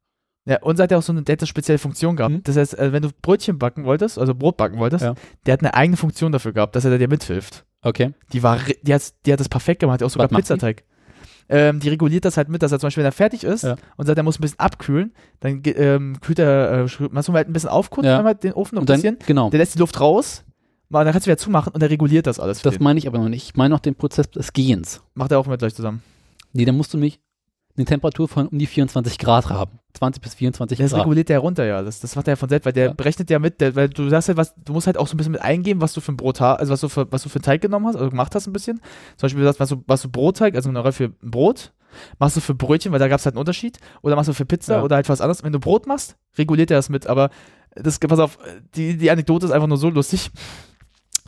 Ja, 0.47 0.59
unser 0.61 0.83
hat 0.83 0.91
ja 0.91 0.97
auch 0.99 1.03
so 1.03 1.11
eine, 1.11 1.23
der 1.23 1.37
hat 1.37 1.47
spezielle 1.47 1.79
Funktion 1.79 2.15
gehabt. 2.15 2.33
Mhm. 2.35 2.43
Das 2.43 2.55
heißt, 2.55 2.77
äh, 2.77 2.91
wenn 2.93 3.01
du 3.03 3.09
Brötchen 3.21 3.57
backen 3.59 3.83
wolltest, 3.85 4.17
also 4.19 4.33
Brot 4.35 4.57
backen 4.57 4.77
wolltest, 4.79 5.03
Ja. 5.03 5.15
der 5.45 5.53
hat 5.53 5.61
eine 5.61 5.73
eigene 5.73 5.97
Funktion 5.97 6.31
dafür 6.31 6.53
gehabt, 6.53 6.75
dass 6.75 6.85
er 6.85 6.97
dir 6.97 7.07
mithilft. 7.07 7.65
Okay. 7.85 8.13
Die 8.33 8.41
war, 8.43 8.59
die 8.81 8.93
hat, 8.93 9.13
die 9.25 9.31
hat 9.31 9.39
das 9.39 9.47
perfekt 9.47 9.79
gemacht, 9.79 10.01
die 10.01 10.03
hat 10.03 10.09
auch 10.09 10.13
sogar? 10.13 10.27
Pizzateig. 10.27 10.83
Ähm, 11.47 11.79
die 11.79 11.89
reguliert 11.89 12.25
das 12.25 12.37
halt 12.37 12.49
mit, 12.49 12.63
dass 12.63 12.71
er 12.71 12.79
zum 12.79 12.87
Beispiel, 12.87 13.03
wenn 13.03 13.09
er 13.09 13.11
fertig 13.11 13.43
ist 13.43 13.63
Ja. 13.63 13.75
und 13.97 14.07
sagt, 14.07 14.17
er 14.17 14.23
muss 14.23 14.39
ein 14.39 14.41
bisschen 14.41 14.59
abkühlen, 14.59 15.13
dann 15.41 15.61
ähm, 15.63 16.17
kühlt 16.19 16.39
er, 16.39 16.71
äh, 16.85 17.07
machst 17.11 17.27
du 17.27 17.31
mal 17.31 17.37
halt 17.37 17.47
ein 17.49 17.53
bisschen 17.53 17.69
aufkurzen, 17.69 18.09
Ja. 18.09 18.17
einmal 18.17 18.33
den 18.33 18.53
Ofen 18.53 18.75
noch 18.75 18.81
ein 18.81 18.87
dann, 18.87 18.95
bisschen. 18.97 19.17
genau. 19.27 19.51
Der 19.51 19.59
lässt 19.59 19.75
die 19.75 19.79
Luft 19.79 19.99
raus, 20.01 20.43
dann 20.89 21.05
kannst 21.11 21.27
du 21.27 21.29
wieder 21.29 21.37
zumachen 21.37 21.71
und 21.73 21.81
der 21.81 21.91
reguliert 21.91 22.25
das 22.25 22.39
alles. 22.39 22.63
Das 22.63 22.75
den. 22.75 22.83
meine 22.83 22.97
ich 22.97 23.07
aber 23.07 23.19
noch 23.19 23.29
nicht. 23.29 23.43
Ich 23.49 23.55
meine 23.55 23.69
noch 23.75 23.79
den 23.79 23.93
Prozess 23.93 24.31
des 24.31 24.53
Gehens. 24.53 25.03
Macht 25.13 25.31
er 25.31 25.37
auch 25.39 25.45
mit 25.45 25.59
gleich 25.59 25.75
zusammen. 25.75 26.01
Nee, 26.53 26.65
dann 26.65 26.75
musst 26.77 26.93
du 26.95 26.97
mich 26.97 27.19
eine 27.77 27.85
Temperatur 27.85 28.27
von 28.27 28.47
um 28.47 28.57
die 28.57 28.65
24 28.67 29.17
Grad 29.17 29.49
haben. 29.49 29.79
20 29.93 30.21
bis 30.21 30.33
24 30.35 30.77
Das 30.77 30.91
Grad. 30.91 31.01
reguliert 31.01 31.29
der 31.29 31.39
runter, 31.39 31.65
ja. 31.65 31.81
Das, 31.81 31.99
das 31.99 32.15
macht 32.15 32.27
er 32.27 32.33
ja 32.33 32.35
von 32.35 32.49
selbst, 32.49 32.65
weil 32.65 32.73
der 32.73 32.85
Ja. 32.87 32.93
berechnet 32.93 33.29
ja 33.29 33.39
mit, 33.39 33.61
der, 33.61 33.75
weil 33.75 33.89
du 33.89 34.09
sagst 34.09 34.27
halt, 34.29 34.37
was, 34.37 34.53
du 34.55 34.73
musst 34.73 34.87
halt 34.87 34.97
auch 34.97 35.07
so 35.07 35.13
ein 35.15 35.17
bisschen 35.17 35.31
mit 35.33 35.41
eingeben, 35.41 35.81
was 35.81 35.93
du 35.93 36.01
für 36.01 36.11
ein 36.11 36.17
Brot 36.17 36.39
hast, 36.41 36.59
also 36.59 36.73
was 36.73 36.81
du 36.81 36.89
für, 36.89 37.11
was 37.11 37.23
du 37.23 37.29
für 37.29 37.37
einen 37.37 37.43
Teig 37.43 37.61
genommen 37.61 37.87
hast, 37.87 37.95
also 37.95 38.09
gemacht 38.09 38.33
hast 38.35 38.47
ein 38.47 38.53
bisschen. 38.53 38.77
Zum 39.17 39.27
Beispiel, 39.27 39.41
du 39.41 39.45
sagst, 39.47 39.59
was 39.59 39.69
du, 39.69 39.83
was 39.87 40.01
du 40.01 40.09
Brotteig, 40.09 40.55
also 40.55 40.69
generell 40.69 40.91
für 40.91 41.05
ein 41.05 41.31
Brot, 41.31 41.71
machst 42.19 42.35
du 42.35 42.41
für 42.41 42.53
Brötchen, 42.55 42.91
weil 42.91 42.99
da 42.99 43.07
gab 43.07 43.19
es 43.19 43.25
halt 43.25 43.35
einen 43.35 43.39
Unterschied, 43.39 43.77
oder 44.01 44.15
machst 44.15 44.27
du 44.29 44.33
für 44.33 44.45
Pizza 44.45 44.75
Ja. 44.77 44.83
oder 44.83 44.95
halt 44.97 45.07
was 45.07 45.21
anderes. 45.21 45.43
Wenn 45.43 45.53
du 45.53 45.59
Brot 45.59 45.87
machst, 45.87 46.17
reguliert 46.37 46.71
er 46.71 46.77
das 46.77 46.89
mit, 46.89 47.07
aber 47.07 47.29
das, 47.75 47.99
pass 47.99 48.19
auf, 48.19 48.37
die, 48.75 48.97
die 48.97 49.09
Anekdote 49.11 49.45
ist 49.45 49.51
einfach 49.51 49.67
nur 49.67 49.77
so 49.77 49.89
lustig. 49.89 50.29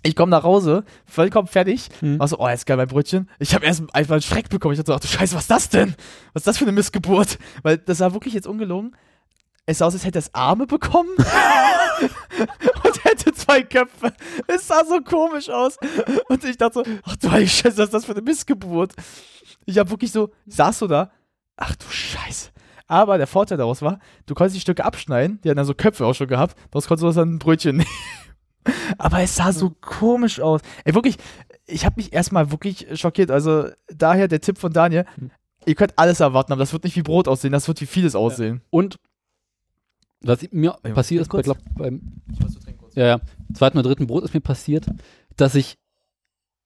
Ich 0.08 0.16
komme 0.16 0.30
nach 0.30 0.44
Hause, 0.44 0.86
vollkommen 1.06 1.50
fertig, 1.50 1.90
Hm. 2.00 2.18
war 2.18 2.30
so, 2.30 2.40
oh, 2.40 2.48
jetzt 2.48 2.66
geil 2.66 2.78
mein 2.78 2.88
Brötchen. 2.88 3.30
Ich 3.40 3.54
habe 3.54 3.66
erst 3.66 3.84
einfach 3.94 4.14
einen 4.14 4.22
Schreck 4.22 4.48
bekommen. 4.48 4.74
Ich 4.74 4.80
dachte, 4.80 4.92
so, 4.94 4.96
ach 4.96 5.00
du 5.02 5.08
Scheiße, 5.08 5.36
was 5.36 5.44
ist 5.44 5.52
das 5.52 5.68
denn? 5.68 5.96
Was 6.32 6.42
ist 6.42 6.48
das 6.48 6.58
für 6.58 6.64
eine 6.64 6.72
Missgeburt? 6.72 7.38
Weil 7.62 7.78
das 7.78 8.00
war 8.00 8.14
wirklich 8.14 8.34
jetzt 8.34 8.48
ungelogen. 8.48 8.96
Es 9.66 9.80
sah 9.80 9.86
aus, 9.88 9.94
als 9.96 10.06
hätte 10.06 10.18
es 10.20 10.34
Arme 10.34 10.66
bekommen 10.66 11.10
und 11.18 13.04
hätte 13.06 13.34
zwei 13.34 13.64
Köpfe. 13.64 14.14
Es 14.48 14.66
sah 14.68 14.86
so 14.86 15.02
komisch 15.02 15.50
aus. 15.50 15.78
Und 16.30 16.42
ich 16.46 16.58
dachte 16.58 16.76
so, 16.76 16.84
ach 17.04 17.16
du 17.18 17.30
heilige 17.30 17.50
Scheiße, 17.52 17.78
was 17.78 17.86
ist 17.86 17.94
das 17.94 18.06
für 18.06 18.14
eine 18.14 18.22
Missgeburt? 18.22 18.94
Ich 19.66 19.78
habe 19.78 19.90
wirklich 19.90 20.14
so, 20.14 20.32
saß 20.46 20.80
so 20.80 20.88
da, 20.88 21.12
ach 21.58 21.76
du 21.76 21.86
Scheiße. 21.90 22.52
Aber 22.88 23.18
der 23.18 23.28
Vorteil 23.28 23.58
daraus 23.58 23.82
war, 23.82 24.00
du 24.26 24.34
konntest 24.36 24.56
die 24.56 24.62
Stücke 24.62 24.86
abschneiden, 24.86 25.42
die 25.44 25.50
hatten 25.50 25.58
dann 25.58 25.66
so 25.66 25.74
Köpfe 25.74 26.06
auch 26.06 26.14
schon 26.14 26.28
gehabt, 26.30 26.56
daraus 26.72 26.88
konntest 26.88 27.04
du 27.04 27.12
dann 27.20 27.34
ein 27.36 27.40
Brötchen 27.40 27.76
nehmen. 27.78 27.90
Aber 28.98 29.22
es 29.22 29.36
sah 29.36 29.52
so 29.54 29.72
komisch 29.82 30.40
aus. 30.40 30.62
Ey, 30.86 30.94
wirklich, 30.94 31.18
ich 31.66 31.86
habe 31.86 31.96
mich 31.98 32.14
erstmal 32.14 32.52
wirklich 32.52 32.88
schockiert. 33.00 33.32
Also 33.32 33.70
daher 33.88 34.28
der 34.28 34.42
Tipp 34.42 34.58
von 34.58 34.72
Daniel, 34.74 35.06
Hm. 35.16 35.32
ihr 35.66 35.76
könnt 35.76 35.98
alles 35.98 36.20
erwarten, 36.20 36.52
aber 36.54 36.60
das 36.60 36.74
wird 36.74 36.84
nicht 36.84 36.96
wie 36.96 37.02
Brot 37.04 37.28
aussehen, 37.28 37.52
das 37.52 37.68
wird 37.68 37.82
wie 37.82 37.86
vieles 37.86 38.16
aussehen. 38.16 38.62
Und 38.70 38.98
was 40.22 40.40
mir 40.52 40.76
Ey, 40.84 40.94
passiert 40.94 41.22
ist, 41.22 41.28
bei, 41.28 41.42
kurz? 41.42 41.46
glaub, 41.46 41.58
beim 41.76 42.02
ja, 42.96 43.06
ja, 43.06 43.20
zweiten 43.54 43.78
oder 43.78 43.90
dritten 43.90 44.08
Brot 44.08 44.24
ist 44.24 44.34
mir 44.34 44.42
passiert, 44.42 44.88
dass 45.36 45.54
ich 45.56 45.78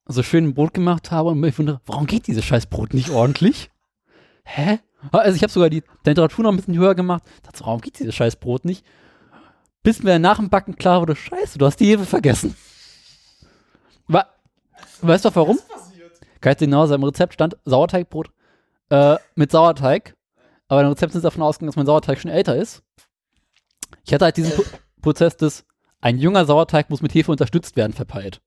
so 0.08 0.24
schön 0.24 0.46
ein 0.46 0.54
Brot 0.54 0.74
gemacht 0.74 1.12
habe 1.12 1.30
und 1.30 1.40
mir 1.40 1.56
wundere, 1.58 1.82
warum 1.86 2.06
geht 2.08 2.28
dieses 2.28 2.46
scheiß 2.46 2.68
Brot 2.68 2.94
nicht 2.94 3.10
ordentlich? 3.12 3.70
Hä? 4.44 4.80
Also 5.12 5.36
ich 5.36 5.44
habe 5.44 5.52
sogar 5.52 5.70
die 5.70 5.84
Temperatur 6.04 6.44
noch 6.44 6.52
ein 6.52 6.58
bisschen 6.58 6.78
höher 6.78 6.96
gemacht. 6.96 7.24
Dachte, 7.44 7.62
warum 7.66 7.82
geht 7.82 8.00
dieses 8.00 8.14
scheiß 8.16 8.36
Brot 8.38 8.66
nicht? 8.66 8.86
Bis 9.84 10.04
mir 10.04 10.20
nach 10.20 10.38
dem 10.38 10.50
Backen 10.50 10.76
klar 10.76 11.02
wurde, 11.02 11.16
scheiße, 11.16 11.58
du 11.58 11.66
hast 11.66 11.78
die 11.78 11.88
Hefe 11.88 12.06
vergessen. 12.06 12.56
Wa 14.08 14.26
weißt 15.02 15.26
du 15.26 15.36
warum? 15.36 15.60
Kann 16.40 16.54
ich 16.54 16.58
genau 16.60 16.86
im 16.86 17.04
Rezept 17.04 17.34
stand 17.34 17.58
Sauerteigbrot 17.66 18.30
äh, 18.90 19.18
mit 19.36 19.52
Sauerteig. 19.52 20.16
Aber 20.68 20.82
im 20.82 20.88
Rezept 20.88 21.14
sind 21.14 21.22
sie 21.22 21.28
davon 21.28 21.44
ausgegangen, 21.44 21.70
dass 21.70 21.76
mein 21.76 21.86
Sauerteig 21.86 22.20
schon 22.20 22.32
älter 22.32 22.56
ist. 22.56 22.84
Ich 24.06 24.14
hatte 24.14 24.26
halt 24.26 24.38
diesen 24.38 24.54
Pro 24.54 24.64
Prozess 25.02 25.36
des, 25.36 25.66
ein 26.00 26.18
junger 26.20 26.46
Sauerteig 26.46 26.90
muss 26.90 27.02
mit 27.02 27.14
Hefe 27.14 27.32
unterstützt 27.32 27.76
werden, 27.76 27.94
verpeilt. 27.94 28.40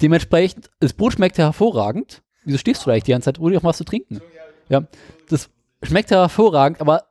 Dementsprechend, 0.00 0.70
das 0.78 0.92
Brot 0.92 1.14
schmeckt 1.14 1.38
ja 1.38 1.46
hervorragend. 1.46 2.22
Wieso 2.44 2.58
stehst 2.58 2.82
du 2.82 2.86
da 2.86 2.92
eigentlich 2.92 3.04
die 3.04 3.10
ganze 3.10 3.26
Zeit, 3.26 3.40
ohne 3.40 3.58
auch 3.58 3.64
was 3.64 3.78
zu 3.78 3.84
trinken? 3.84 4.20
Ja, 4.68 4.84
das 5.28 5.50
schmeckt 5.82 6.10
ja 6.10 6.20
hervorragend, 6.20 6.80
aber 6.80 7.04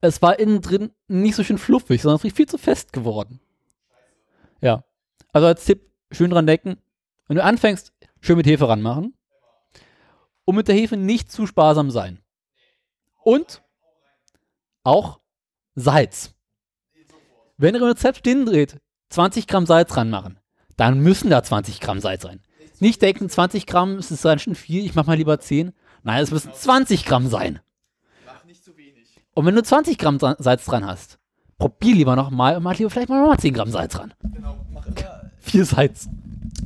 es 0.00 0.22
war 0.22 0.38
innen 0.38 0.62
drin 0.62 0.92
nicht 1.08 1.34
so 1.34 1.44
schön 1.44 1.58
fluffig, 1.58 2.02
sondern 2.02 2.16
es 2.16 2.24
ist 2.24 2.36
viel 2.36 2.48
zu 2.48 2.58
fest 2.58 2.92
geworden. 2.92 3.40
Ja. 4.60 4.84
Also 5.32 5.46
als 5.46 5.64
Tipp, 5.64 5.90
schön 6.10 6.30
dran 6.30 6.46
denken, 6.46 6.78
wenn 7.28 7.36
du 7.36 7.44
anfängst, 7.44 7.92
schön 8.20 8.36
mit 8.36 8.46
Hefe 8.46 8.68
ranmachen. 8.68 9.14
Und 10.44 10.56
mit 10.56 10.68
der 10.68 10.74
Hefe 10.74 10.96
nicht 10.96 11.30
zu 11.30 11.46
sparsam 11.46 11.90
sein. 11.90 12.18
Und 13.22 13.62
auch 14.82 15.20
Salz. 15.74 16.34
Wenn 17.56 17.74
ihr 17.74 17.82
im 17.82 17.86
Rezept 17.86 18.18
stehen 18.18 18.46
dreht, 18.46 18.80
20 19.10 19.46
Gramm 19.46 19.66
Salz 19.66 19.96
ranmachen, 19.96 20.38
dann 20.76 21.00
müssen 21.00 21.30
da 21.30 21.42
20 21.42 21.80
Gramm 21.80 22.00
Salz 22.00 22.24
rein. 22.24 22.40
Nicht 22.80 23.02
denken, 23.02 23.28
20 23.28 23.66
Gramm 23.66 23.98
ist 23.98 24.10
es 24.10 24.22
dann 24.22 24.38
schon 24.38 24.54
viel, 24.54 24.84
ich 24.84 24.94
mach 24.94 25.06
mal 25.06 25.16
lieber 25.16 25.38
10. 25.38 25.72
Nein, 26.02 26.22
es 26.22 26.30
müssen 26.30 26.52
20 26.52 27.04
Gramm 27.04 27.28
sein. 27.28 27.60
Und 29.34 29.46
wenn 29.46 29.54
du 29.54 29.62
20 29.62 29.98
Gramm 29.98 30.18
Sa- 30.18 30.36
Salz 30.38 30.64
dran 30.64 30.84
hast, 30.86 31.18
probier 31.58 31.94
lieber 31.94 32.16
nochmal 32.16 32.56
und 32.56 32.62
mach 32.62 32.76
lieber 32.78 32.90
vielleicht 32.90 33.08
mal 33.08 33.20
nochmal 33.20 33.38
10 33.38 33.54
Gramm 33.54 33.70
Salz 33.70 33.98
ran. 33.98 34.12
Viel 35.40 35.64
Salz. 35.64 36.08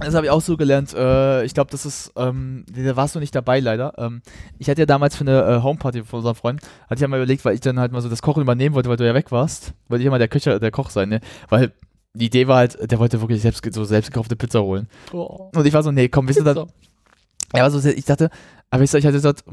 Das 0.00 0.14
habe 0.14 0.26
ich 0.26 0.30
auch 0.30 0.40
so 0.40 0.56
gelernt. 0.56 0.92
Äh, 0.92 1.44
ich 1.44 1.54
glaube, 1.54 1.70
das 1.70 1.86
ist, 1.86 2.12
ähm, 2.16 2.64
da 2.74 2.96
warst 2.96 3.14
du 3.14 3.20
nicht 3.20 3.34
dabei 3.34 3.60
leider. 3.60 3.92
Ähm, 3.96 4.22
ich 4.58 4.68
hatte 4.68 4.82
ja 4.82 4.86
damals 4.86 5.14
für 5.14 5.20
eine 5.22 5.42
äh, 5.42 5.62
Homeparty 5.62 6.02
von 6.02 6.18
unserem 6.18 6.34
Freund, 6.34 6.60
hatte 6.84 6.94
ich 6.96 7.00
ja 7.00 7.08
mal 7.08 7.16
überlegt, 7.18 7.44
weil 7.44 7.54
ich 7.54 7.60
dann 7.60 7.78
halt 7.78 7.92
mal 7.92 8.00
so 8.00 8.08
das 8.08 8.20
Kochen 8.22 8.42
übernehmen 8.42 8.74
wollte, 8.74 8.88
weil 8.88 8.96
du 8.96 9.06
ja 9.06 9.14
weg 9.14 9.30
warst, 9.30 9.72
wollte 9.88 10.02
ich 10.02 10.06
ja 10.06 10.10
mal 10.10 10.18
der 10.18 10.28
Köcher, 10.28 10.58
der 10.58 10.70
Koch 10.72 10.90
sein, 10.90 11.10
ne? 11.10 11.20
Weil 11.48 11.72
die 12.14 12.26
Idee 12.26 12.48
war 12.48 12.56
halt, 12.58 12.90
der 12.90 12.98
wollte 12.98 13.20
wirklich 13.20 13.40
selbst, 13.42 13.64
so 13.72 13.84
selbst 13.84 14.10
gekaufte 14.12 14.34
Pizza 14.36 14.62
holen. 14.62 14.88
Oh. 15.12 15.50
Und 15.54 15.64
ich 15.66 15.72
war 15.72 15.82
so, 15.84 15.92
nee, 15.92 16.08
komm, 16.08 16.28
wisst 16.28 16.40
ihr 16.40 16.44
dann, 16.44 16.66
ja, 17.54 17.62
also 17.62 17.88
ich 17.88 18.04
dachte, 18.04 18.30
aber 18.74 18.82
ich, 18.82 18.92
ich 18.92 19.06
hatte 19.06 19.12
gesagt, 19.12 19.44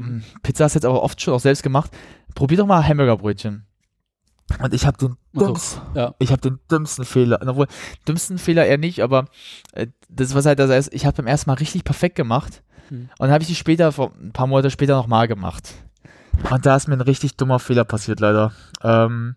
Pizza 0.42 0.64
hast 0.64 0.74
du 0.74 0.78
jetzt 0.78 0.84
aber 0.84 1.00
oft 1.00 1.22
schon 1.22 1.32
auch 1.32 1.38
selbst 1.38 1.62
gemacht. 1.62 1.92
Probier 2.34 2.58
doch 2.58 2.66
mal 2.66 2.84
Hamburgerbrötchen. 2.84 3.64
Und 4.58 4.74
ich 4.74 4.84
habe 4.84 4.98
den 4.98 5.16
so, 5.32 5.46
dümmsten, 5.46 5.80
ja. 5.94 6.12
ich 6.18 6.32
habe 6.32 6.40
den 6.40 6.58
dümmsten 6.68 7.04
Fehler, 7.04 7.38
obwohl 7.46 7.68
dümmsten 8.08 8.36
Fehler 8.36 8.66
eher 8.66 8.78
nicht, 8.78 9.00
aber 9.00 9.26
äh, 9.74 9.86
das 10.08 10.34
was 10.34 10.44
halt 10.44 10.58
das 10.58 10.72
heißt, 10.72 10.92
ich 10.92 11.06
habe 11.06 11.18
beim 11.18 11.28
ersten 11.28 11.48
Mal 11.48 11.54
richtig 11.54 11.84
perfekt 11.84 12.16
gemacht 12.16 12.64
Hm. 12.88 13.02
und 13.10 13.20
dann 13.20 13.30
habe 13.30 13.42
ich 13.42 13.48
die 13.48 13.54
später, 13.54 13.92
vor, 13.92 14.12
ein 14.20 14.32
paar 14.32 14.48
Monate 14.48 14.72
später 14.72 14.96
nochmal 14.96 15.28
gemacht. 15.28 15.72
Und 16.50 16.66
da 16.66 16.74
ist 16.74 16.88
mir 16.88 16.94
ein 16.94 17.00
richtig 17.00 17.36
dummer 17.36 17.60
Fehler 17.60 17.84
passiert 17.84 18.18
leider. 18.18 18.52
Ähm, 18.82 19.36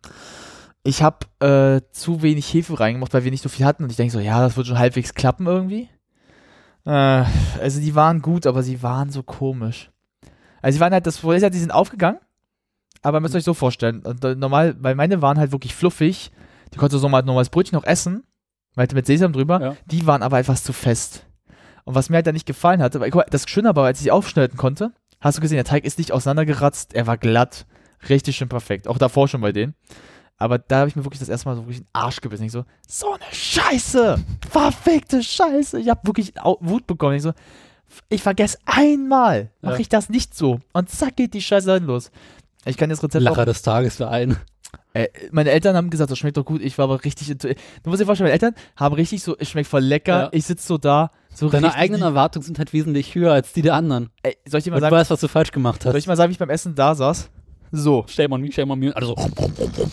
ich 0.81 1.03
habe 1.03 1.27
äh, 1.45 1.81
zu 1.91 2.23
wenig 2.23 2.51
Hefe 2.51 2.79
reingemacht, 2.79 3.13
weil 3.13 3.23
wir 3.23 3.29
nicht 3.29 3.43
so 3.43 3.49
viel 3.49 3.67
hatten 3.67 3.83
und 3.83 3.91
ich 3.91 3.97
denke 3.97 4.13
so, 4.13 4.19
ja, 4.19 4.39
das 4.41 4.57
wird 4.57 4.65
schon 4.65 4.79
halbwegs 4.79 5.13
klappen 5.13 5.45
irgendwie. 5.45 5.89
Äh, 6.85 7.23
also 7.61 7.79
die 7.81 7.95
waren 7.95 8.21
gut, 8.21 8.45
aber 8.47 8.63
sie 8.63 8.81
waren 8.83 9.09
so 9.09 9.23
komisch. 9.23 9.91
Also 10.61 10.75
sie 10.77 10.79
waren 10.79 10.93
halt, 10.93 11.05
das 11.07 11.17
Problem 11.17 11.37
ist 11.37 11.43
halt, 11.43 11.53
die 11.53 11.59
sind 11.59 11.71
aufgegangen, 11.71 12.19
aber 13.01 13.19
müsst 13.19 13.35
ihr 13.35 13.37
euch 13.39 13.43
so 13.43 13.53
vorstellen, 13.53 14.01
und, 14.05 14.23
äh, 14.23 14.35
normal, 14.35 14.75
weil 14.79 14.95
meine 14.95 15.21
waren 15.21 15.37
halt 15.37 15.51
wirklich 15.51 15.75
fluffig, 15.75 16.31
die 16.73 16.77
konntest 16.77 16.95
du 16.95 16.99
so 16.99 17.09
mal 17.09 17.19
ein 17.19 17.25
normales 17.25 17.49
Brötchen 17.49 17.75
noch 17.75 17.83
essen, 17.85 18.23
weil 18.75 18.87
mit 18.93 19.05
Sesam 19.05 19.31
drüber, 19.33 19.61
Ja. 19.61 19.75
die 19.85 20.05
waren 20.07 20.23
aber 20.23 20.39
etwas 20.39 20.63
zu 20.63 20.73
fest. 20.73 21.25
Und 21.83 21.93
was 21.95 22.09
mir 22.09 22.15
halt 22.17 22.27
da 22.27 22.31
nicht 22.31 22.47
gefallen 22.47 22.81
hatte, 22.81 22.99
weil, 22.99 23.11
mal, 23.11 23.25
das 23.29 23.47
Schöne 23.47 23.69
aber, 23.69 23.83
als 23.83 23.99
ich 23.99 24.05
sie 24.05 24.11
aufschneiden 24.11 24.57
konnte, 24.57 24.91
hast 25.21 25.37
du 25.37 25.41
gesehen, 25.41 25.57
der 25.57 25.65
Teig 25.65 25.85
ist 25.85 25.97
nicht 25.99 26.11
auseinandergeratzt, 26.11 26.93
er 26.95 27.05
war 27.07 27.17
glatt, 27.17 27.65
richtig 28.09 28.35
schön 28.35 28.49
perfekt, 28.49 28.87
auch 28.87 28.97
davor 28.97 29.27
schon 29.27 29.41
bei 29.41 29.51
denen. 29.51 29.75
Aber 30.37 30.57
da 30.59 30.79
habe 30.79 30.89
ich 30.89 30.95
mir 30.95 31.05
wirklich 31.05 31.19
das 31.19 31.29
erste 31.29 31.47
Mal 31.47 31.55
so 31.55 31.61
wirklich 31.63 31.77
einen 31.77 31.87
Arsch 31.93 32.19
gebissen. 32.21 32.43
Ich 32.43 32.51
so, 32.51 32.65
so 32.87 33.13
eine 33.13 33.23
Scheiße! 33.31 34.17
Verfickte 34.49 35.23
Scheiße! 35.23 35.79
Ich 35.79 35.89
habe 35.89 36.01
wirklich 36.05 36.33
Wut 36.59 36.85
bekommen. 36.87 37.15
Ich 37.15 37.21
so, 37.21 37.31
ich 38.09 38.21
vergesse 38.21 38.57
einmal, 38.65 39.49
mache 39.61 39.75
Ja. 39.75 39.79
ich 39.79 39.89
das 39.89 40.09
nicht 40.09 40.35
so. 40.35 40.59
Und 40.73 40.89
zack 40.89 41.15
geht 41.15 41.33
die 41.33 41.41
Scheiße 41.41 41.67
dann 41.67 41.85
los. 41.85 42.11
Ich 42.65 42.75
kann 42.77 42.89
das 42.89 43.01
Rezept 43.03 43.25
auch 43.25 43.31
Lacher 43.31 43.45
des 43.45 43.61
Tages 43.61 43.95
für 43.97 44.09
einen. 44.09 44.37
äh, 44.93 45.07
meine 45.31 45.51
Eltern 45.51 45.75
haben 45.77 45.89
gesagt, 45.89 46.11
das 46.11 46.17
schmeckt 46.17 46.35
doch 46.35 46.43
gut. 46.45 46.61
Ich 46.61 46.77
war 46.77 46.85
aber 46.85 47.03
richtig. 47.05 47.27
Du 47.37 47.47
musst 47.89 48.01
dir 48.01 48.05
vorstellen, 48.05 48.25
meine 48.25 48.33
Eltern 48.33 48.55
haben 48.75 48.95
richtig 48.95 49.23
so, 49.23 49.37
es 49.37 49.49
schmeckt 49.49 49.69
voll 49.69 49.83
lecker. 49.83 50.23
Ja. 50.23 50.29
Ich 50.33 50.45
sitze 50.45 50.67
so 50.67 50.77
da. 50.77 51.11
So 51.33 51.49
Deine 51.49 51.73
eigenen. 51.75 52.01
Erwartungen 52.01 52.43
sind 52.43 52.57
halt 52.59 52.73
wesentlich 52.73 53.13
höher 53.15 53.31
als 53.33 53.53
die 53.53 53.61
der 53.61 53.75
anderen. 53.75 54.09
Ey, 54.23 54.35
soll 54.47 54.57
ich 54.57 54.63
dir 54.65 54.71
mal 54.71 54.77
Und 54.77 54.81
du 54.81 54.85
sagen, 54.87 54.95
weißt, 54.95 55.11
was 55.11 55.19
du 55.21 55.27
falsch 55.27 55.51
gemacht 55.51 55.83
soll 55.83 55.93
hast. 55.93 55.99
ich 55.99 56.07
mal 56.07 56.15
sagen, 56.17 56.29
wie 56.29 56.33
ich 56.33 56.39
beim 56.39 56.49
Essen 56.49 56.75
da 56.75 56.95
saß? 56.95 57.29
So, 57.71 58.05
Shame 58.07 58.31
on 58.33 58.41
me, 58.41 58.51
shame 58.51 58.71
on 58.71 58.79
me. 58.79 58.95
Also, 58.95 59.15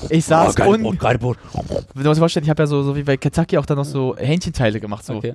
ich 0.09 0.25
saß 0.25 0.55
geile 0.55 0.71
und 0.71 0.83
Brot, 0.83 0.99
geile 1.01 1.19
Brot. 1.19 1.39
du 1.53 1.59
musst 1.95 2.07
dir 2.07 2.15
vorstellen, 2.17 2.45
ich 2.45 2.51
habe 2.51 2.63
ja 2.63 2.67
so, 2.67 2.83
so 2.83 2.95
wie 2.97 3.03
bei 3.03 3.17
Kentucky 3.17 3.59
auch 3.59 3.67
dann 3.67 3.79
noch 3.79 3.85
so 3.85 4.17
Hähnchenteile 4.17 4.81
gemacht. 4.81 5.05
So. 5.05 5.15
Okay. 5.17 5.35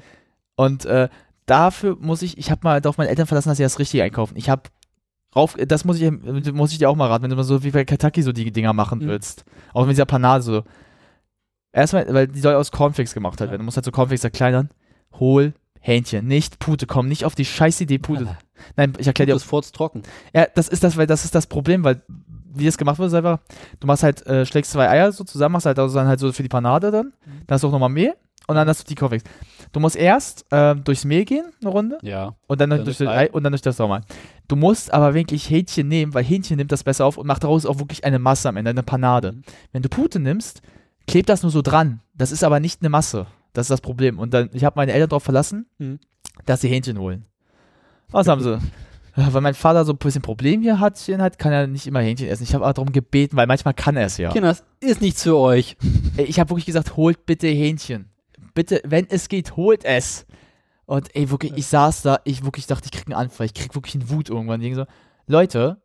Und 0.56 0.86
äh, 0.86 1.10
dafür 1.46 1.98
muss 2.00 2.22
ich, 2.22 2.38
ich 2.38 2.50
habe 2.52 2.62
mal 2.64 2.82
auf 2.86 2.98
meine 2.98 3.10
Eltern 3.10 3.28
verlassen, 3.28 3.50
dass 3.50 3.58
sie 3.58 3.64
das 3.64 3.80
richtig 3.80 4.02
einkaufen. 4.02 4.36
Ich 4.38 4.50
habe 4.50 4.64
rauf, 5.36 5.56
das 5.68 5.84
muss 5.86 6.00
ich, 6.00 6.10
muss 6.54 6.72
ich 6.72 6.78
dir 6.78 6.90
auch 6.90 6.96
mal 6.96 7.08
raten, 7.08 7.24
wenn 7.24 7.30
du 7.30 7.36
mal 7.36 7.44
so 7.44 7.64
wie 7.64 7.72
bei 7.72 7.86
Kentucky 7.86 8.22
so 8.24 8.32
die 8.32 8.52
Dinger 8.52 8.74
machen 8.74 9.00
Mhm. 9.00 9.08
willst. 9.08 9.44
Auch 9.74 9.82
mit 9.86 9.92
dieser 9.92 10.06
Panade 10.06 10.42
so. 10.44 10.64
Erstmal, 11.74 12.12
weil 12.14 12.28
die 12.28 12.40
soll 12.40 12.56
aus 12.56 12.72
Cornflakes 12.72 13.14
gemacht 13.14 13.40
halt 13.40 13.50
Ja. 13.50 13.52
werden. 13.52 13.62
Du 13.62 13.66
musst 13.66 13.78
halt 13.78 13.86
so 13.86 13.92
Cornflakes 13.92 14.24
erkleinern. 14.24 14.70
Hol 15.20 15.54
Hähnchen, 15.80 16.26
nicht 16.28 16.60
Pute. 16.60 16.88
Komm 16.88 17.08
nicht 17.08 17.24
auf 17.24 17.36
die 17.36 17.46
scheiß 17.46 17.80
Idee 17.82 18.00
Pute. 18.00 18.28
Nein, 18.76 18.94
ich 18.98 19.06
erkläre 19.08 19.28
dir 19.28 19.34
Das 19.34 19.44
Furz 19.44 19.72
trocken. 19.72 20.02
ja, 20.34 20.48
das 20.56 20.68
ist 20.68 20.84
das, 20.84 20.98
weil 20.98 21.06
das 21.08 21.24
ist 21.24 21.36
das 21.36 21.46
Problem, 21.48 21.84
weil 21.84 22.02
wie 22.60 22.66
das 22.66 22.78
gemacht 22.78 23.00
wird, 23.00 23.08
ist 23.08 23.14
einfach, 23.14 23.40
du 23.80 23.88
machst 23.88 24.04
halt, 24.04 24.26
äh, 24.28 24.46
schlägst 24.46 24.72
zwei 24.72 24.90
Eier 24.90 25.12
so 25.12 25.24
zusammen, 25.24 25.54
machst 25.54 25.66
halt 25.66 25.80
also 25.80 25.96
dann 25.96 26.08
halt 26.08 26.20
so 26.20 26.32
für 26.32 26.44
die 26.44 26.50
Panade 26.50 26.92
dann, 26.92 27.14
dann 27.26 27.56
hast 27.56 27.64
du 27.64 27.68
auch 27.68 27.72
nochmal 27.72 27.90
Mehl 27.90 28.14
und 28.48 28.56
dann 28.56 28.68
hast 28.68 28.82
du 28.82 28.86
die 28.86 28.96
Cornflakes. 28.96 29.24
Du 29.74 29.80
musst 29.82 29.96
erst 29.98 30.46
ähm, 30.52 30.84
durchs 30.84 31.04
Mehl 31.06 31.26
gehen, 31.26 31.46
eine 31.62 31.70
Runde, 31.70 31.98
Ja. 32.02 32.36
und 32.48 32.62
dann, 32.62 32.70
Dann 32.70 32.86
durch 32.86 32.98
das. 32.98 33.08
Ei 33.08 33.30
und 33.32 33.44
dann 33.44 33.52
durch 33.52 33.62
das 33.62 33.78
nochmal. 33.78 34.02
Du 34.48 34.56
musst 34.56 34.94
aber 34.94 35.14
wirklich 35.14 35.50
Hähnchen 35.50 35.88
nehmen, 35.90 36.14
weil 36.14 36.24
Hähnchen 36.24 36.56
nimmt 36.58 36.72
das 36.72 36.84
besser 36.84 37.06
auf 37.06 37.18
und 37.18 37.28
macht 37.28 37.44
daraus 37.44 37.66
auch 37.66 37.80
wirklich 37.80 38.06
eine 38.06 38.20
Masse 38.20 38.48
am 38.48 38.56
Ende, 38.58 38.70
eine 38.72 38.84
Panade. 38.84 39.34
Mhm. 39.34 39.42
Wenn 39.74 39.82
du 39.82 39.90
Pute 39.90 40.20
nimmst, 40.20 40.62
klebt 41.08 41.28
das 41.28 41.44
nur 41.44 41.52
so 41.52 41.62
dran. 41.62 42.00
Das 42.16 42.32
ist 42.32 42.44
aber 42.46 42.60
nicht 42.62 42.82
eine 42.82 42.90
Masse. 42.90 43.28
Das 43.54 43.66
ist 43.66 43.72
das 43.72 43.82
Problem. 43.82 44.20
Und 44.20 44.34
dann, 44.34 44.50
ich 44.54 44.64
habe 44.64 44.78
meine 44.78 44.94
Eltern 44.94 45.10
darauf 45.10 45.24
verlassen, 45.24 45.66
Mhm. 45.80 46.00
dass 46.46 46.62
sie 46.62 46.70
Hähnchen 46.70 46.98
holen. 47.00 47.26
Was 48.10 48.28
haben 48.30 48.42
sie? 48.42 48.58
Ja, 49.18 49.34
Weil 49.34 49.42
mein 49.42 49.56
Vater 49.56 49.84
so 49.84 49.94
ein 49.94 49.98
bisschen 49.98 50.22
Problem 50.22 50.62
hier 50.62 50.80
hat, 50.80 51.00
hat, 51.00 51.40
kann 51.40 51.52
er 51.52 51.66
nicht 51.66 51.88
immer 51.88 52.02
Hähnchen 52.02 52.28
essen. 52.28 52.44
Ich 52.44 52.54
habe 52.54 52.64
aber 52.64 52.74
darum 52.74 52.92
gebeten, 52.92 53.36
weil 53.36 53.48
manchmal 53.48 53.74
kann 53.74 53.98
er 53.98 54.06
es 54.06 54.18
ja. 54.18 54.30
Kinder, 54.32 54.50
das 54.50 54.64
ist 54.80 55.02
nichts 55.02 55.24
für 55.24 55.36
euch. 55.36 55.76
Ey, 56.18 56.26
Ich 56.26 56.40
habe 56.40 56.52
wirklich 56.52 56.68
gesagt, 56.68 56.96
holt 56.96 57.26
bitte 57.26 57.48
Hähnchen. 57.48 58.12
Bitte, 58.54 58.82
wenn 58.86 59.08
es 59.10 59.28
geht, 59.28 59.56
holt 59.56 59.84
es. 59.86 60.28
Und 60.86 61.16
ey, 61.16 61.30
wirklich, 61.32 61.54
ich 61.56 61.66
saß 61.66 62.04
da, 62.04 62.20
ich 62.26 62.46
wirklich 62.46 62.68
dachte, 62.68 62.86
ich 62.86 62.92
krieg 62.92 63.08
einen 63.08 63.20
Anfall, 63.20 63.48
ich 63.48 63.54
krieg 63.54 63.74
wirklich 63.76 63.96
einen 63.96 64.10
Wut 64.10 64.30
irgendwann. 64.30 64.62
Ich 64.62 64.76
so, 64.76 64.86
Leute, 65.26 65.82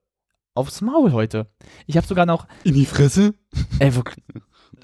aufs 0.54 0.80
Maul 0.82 1.12
heute. 1.12 1.46
Ich 1.86 1.96
habe 1.96 2.06
sogar 2.06 2.26
noch, 2.26 2.46
In 2.64 2.74
die 2.74 2.86
Fresse? 2.86 3.34
ey, 3.78 3.94
wirklich, 3.94 4.22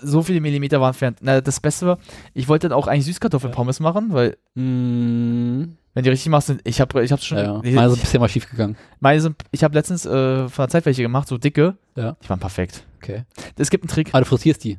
so 0.00 0.22
viele 0.22 0.40
Millimeter 0.40 0.80
waren 0.80 0.90
entfernt. 0.90 1.18
Na, 1.20 1.40
das 1.40 1.60
Beste 1.60 1.86
war, 1.86 1.98
ich 2.34 2.48
wollte 2.48 2.68
dann 2.68 2.76
auch 2.78 2.86
eigentlich 2.86 3.04
Süßkartoffelpommes 3.06 3.80
machen, 3.80 4.08
weil, 4.12 4.36
Mm, 4.54 5.76
wenn 5.94 6.04
die 6.04 6.10
richtig 6.10 6.28
machst, 6.30 6.48
sind, 6.48 6.60
ich 6.64 6.80
habe 6.80 7.02
ich 7.02 7.10
hab 7.12 7.22
schon, 7.22 7.38
ja, 7.38 7.44
ja. 7.44 7.60
Meine 7.74 7.92
ich, 7.94 8.00
bisschen 8.00 8.20
mal 8.20 8.28
schief 8.28 8.48
gegangen. 8.48 8.76
meine 9.00 9.20
sind, 9.20 9.36
ich 9.50 9.64
habe 9.64 9.74
letztens 9.74 10.06
äh, 10.06 10.48
von 10.48 10.62
der 10.64 10.68
Zeit 10.68 10.86
welche 10.86 11.02
gemacht, 11.02 11.28
so 11.28 11.38
dicke, 11.38 11.76
Ja. 11.96 12.16
die 12.22 12.28
waren 12.28 12.38
perfekt. 12.40 12.84
Okay. 13.02 13.24
Es 13.56 13.70
gibt 13.70 13.84
einen 13.84 13.88
Trick, 13.90 14.10
Ah, 14.12 14.20
du 14.20 14.26
frittierst 14.26 14.62
die. 14.64 14.78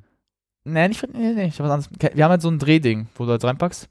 Nee, 0.65 0.87
nicht, 0.89 1.01
nee, 1.13 1.33
nee, 1.33 1.45
ich 1.45 1.59
hab 1.59 1.67
was 1.67 1.85
anderes. 1.87 2.15
Wir 2.15 2.23
haben 2.23 2.31
halt 2.31 2.41
so 2.41 2.49
ein 2.49 2.59
Drehding, 2.59 3.07
wo 3.15 3.25
du 3.25 3.31
halt 3.31 3.43
reinpackst. 3.43 3.89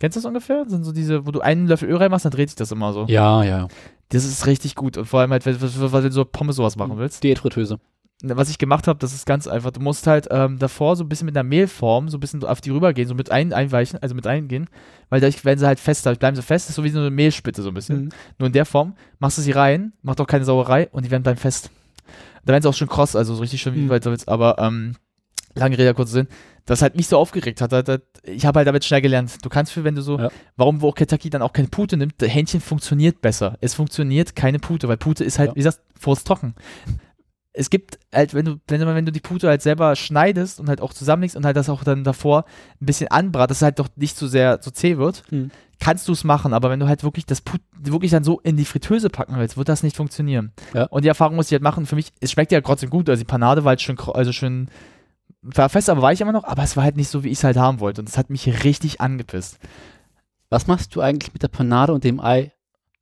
Kennst 0.00 0.16
du 0.16 0.20
das 0.20 0.26
ungefähr? 0.26 0.64
Das 0.64 0.72
sind 0.72 0.84
so 0.84 0.92
diese, 0.92 1.24
wo 1.26 1.30
du 1.30 1.40
einen 1.40 1.66
Löffel 1.68 1.88
Öl 1.88 1.96
reinmachst, 1.96 2.24
dann 2.24 2.32
dreht 2.32 2.50
sich 2.50 2.56
das 2.56 2.72
immer 2.72 2.92
so. 2.92 3.06
Ja, 3.08 3.42
ja. 3.44 3.68
Das 4.10 4.24
ist 4.24 4.46
richtig 4.46 4.74
gut. 4.74 4.98
Und 4.98 5.06
vor 5.06 5.20
allem 5.20 5.30
halt, 5.30 5.46
wenn, 5.46 5.60
wenn, 5.60 5.92
wenn 5.92 6.02
du 6.02 6.10
so 6.10 6.24
Pommes 6.24 6.56
sowas 6.56 6.76
machen 6.76 6.98
willst. 6.98 7.22
Diätfritteuse. 7.22 7.78
Was 8.22 8.48
ich 8.48 8.58
gemacht 8.58 8.86
habe, 8.86 8.98
das 8.98 9.12
ist 9.12 9.26
ganz 9.26 9.46
einfach. 9.46 9.70
Du 9.72 9.80
musst 9.80 10.06
halt 10.06 10.28
ähm, 10.30 10.58
davor 10.58 10.96
so 10.96 11.04
ein 11.04 11.08
bisschen 11.08 11.26
mit 11.26 11.36
einer 11.36 11.42
Mehlform, 11.46 12.08
so 12.08 12.16
ein 12.16 12.20
bisschen 12.20 12.42
auf 12.44 12.60
die 12.60 12.70
rübergehen, 12.70 13.08
so 13.08 13.14
mit 13.14 13.30
ein, 13.30 13.52
einweichen, 13.52 13.98
also 14.00 14.14
mit 14.14 14.26
eingehen, 14.26 14.68
weil 15.10 15.20
dadurch 15.20 15.44
werden 15.44 15.58
sie 15.58 15.66
halt 15.66 15.80
fester, 15.80 16.14
bleiben 16.14 16.36
sie 16.36 16.42
fest, 16.42 16.66
das 16.66 16.70
ist 16.70 16.76
so 16.76 16.84
wie 16.84 16.90
so 16.90 17.00
eine 17.00 17.10
Mehlspitze 17.10 17.62
so 17.62 17.68
ein 17.68 17.74
bisschen. 17.74 18.04
Mhm. 18.04 18.08
Nur 18.38 18.46
in 18.46 18.52
der 18.52 18.64
Form 18.64 18.94
machst 19.18 19.36
du 19.38 19.42
sie 19.42 19.50
rein, 19.50 19.92
macht 20.02 20.20
auch 20.20 20.26
keine 20.26 20.44
Sauerei 20.44 20.88
und 20.90 21.04
die 21.04 21.10
werden 21.10 21.22
bleiben 21.24 21.38
fest. 21.40 21.70
Da 22.44 22.52
werden 22.52 22.62
sie 22.62 22.68
auch 22.68 22.74
schon 22.74 22.88
kross, 22.88 23.16
also 23.16 23.34
so 23.34 23.40
richtig 23.42 23.60
schön, 23.60 23.74
wie 23.74 23.80
Mhm. 23.80 23.88
du 23.88 23.94
weit 23.94 24.04
willst. 24.06 24.28
Aber 24.28 24.58
ähm, 24.58 24.94
lange 25.54 25.76
Rede, 25.76 25.92
kurzer 25.92 26.12
Sinn, 26.12 26.28
das 26.66 26.80
halt 26.82 26.96
mich 26.96 27.08
so 27.08 27.18
aufgeregt 27.18 27.60
hat. 27.60 27.72
hat, 27.72 27.88
hat 27.88 28.02
ich 28.22 28.46
habe 28.46 28.58
halt 28.60 28.68
damit 28.68 28.84
schnell 28.84 29.02
gelernt. 29.02 29.44
Du 29.44 29.48
kannst 29.50 29.72
für, 29.72 29.84
wenn 29.84 29.96
du 29.96 30.02
so, 30.02 30.18
Ja. 30.18 30.30
warum 30.56 30.80
wo 30.80 30.88
auch 30.88 30.94
Kentucky 30.94 31.28
dann 31.30 31.42
auch 31.42 31.52
keine 31.52 31.68
Pute 31.68 31.96
nimmt, 31.96 32.20
der 32.20 32.28
Hähnchen 32.28 32.60
funktioniert 32.60 33.20
besser. 33.20 33.58
Es 33.60 33.74
funktioniert 33.74 34.34
keine 34.36 34.60
Pute, 34.60 34.88
weil 34.88 34.96
Pute 34.96 35.24
ist 35.24 35.38
halt, 35.38 35.50
Ja. 35.50 35.54
wie 35.56 35.60
gesagt, 35.60 35.80
trocken. 36.24 36.54
Es 37.56 37.70
gibt 37.70 38.00
halt, 38.12 38.34
wenn 38.34 38.44
du, 38.44 38.56
wenn 38.66 38.80
du, 38.80 38.86
wenn 38.94 39.06
du 39.06 39.12
die 39.12 39.20
Pute 39.20 39.48
halt 39.48 39.62
selber 39.62 39.94
schneidest 39.94 40.58
und 40.58 40.68
halt 40.68 40.80
auch 40.80 40.92
zusammenlegst 40.92 41.36
und 41.36 41.46
halt 41.46 41.56
das 41.56 41.68
auch 41.68 41.84
dann 41.84 42.02
davor 42.02 42.46
ein 42.80 42.86
bisschen 42.86 43.08
anbratst, 43.08 43.50
dass 43.52 43.58
es 43.58 43.62
halt 43.62 43.78
doch 43.78 43.88
nicht 43.94 44.16
so 44.16 44.26
sehr 44.26 44.58
so 44.60 44.72
zäh 44.72 44.96
wird, 44.98 45.22
Mhm. 45.30 45.52
kannst 45.78 46.08
du 46.08 46.12
es 46.12 46.24
machen, 46.24 46.52
aber 46.52 46.68
wenn 46.70 46.80
du 46.80 46.88
halt 46.88 47.04
wirklich 47.04 47.26
das 47.26 47.40
Put 47.42 47.60
wirklich 47.78 48.10
dann 48.10 48.24
so 48.24 48.40
in 48.40 48.56
die 48.56 48.64
Fritteuse 48.64 49.08
packen 49.08 49.36
willst, 49.36 49.56
wird 49.56 49.68
das 49.68 49.84
nicht 49.84 49.96
funktionieren. 49.96 50.52
Ja. 50.74 50.86
Und 50.86 51.04
die 51.04 51.08
Erfahrung 51.08 51.36
muss 51.36 51.46
ich 51.46 51.52
halt 51.52 51.62
machen, 51.62 51.86
für 51.86 51.94
mich, 51.94 52.12
es 52.20 52.32
schmeckt 52.32 52.50
ja 52.50 52.60
trotzdem 52.60 52.90
gut, 52.90 53.08
also 53.08 53.20
die 53.20 53.26
Panade 53.26 53.62
war 53.64 53.70
halt 53.70 53.82
schön, 53.82 53.96
also 54.00 54.32
schön, 54.32 54.68
war 55.42 55.68
fest, 55.68 55.88
aber 55.90 56.02
weich 56.02 56.20
immer 56.20 56.32
noch, 56.32 56.44
aber 56.44 56.64
es 56.64 56.76
war 56.76 56.82
halt 56.82 56.96
nicht 56.96 57.08
so, 57.08 57.22
wie 57.22 57.28
ich 57.28 57.38
es 57.38 57.44
halt 57.44 57.56
haben 57.56 57.78
wollte 57.78 58.00
und 58.00 58.08
das 58.08 58.18
hat 58.18 58.30
mich 58.30 58.64
richtig 58.64 59.00
angepisst. 59.00 59.58
Was 60.48 60.66
machst 60.66 60.94
du 60.96 61.00
eigentlich 61.00 61.32
mit 61.32 61.42
der 61.44 61.48
Panade 61.48 61.92
und 61.92 62.02
dem 62.02 62.18
Ei, 62.18 62.52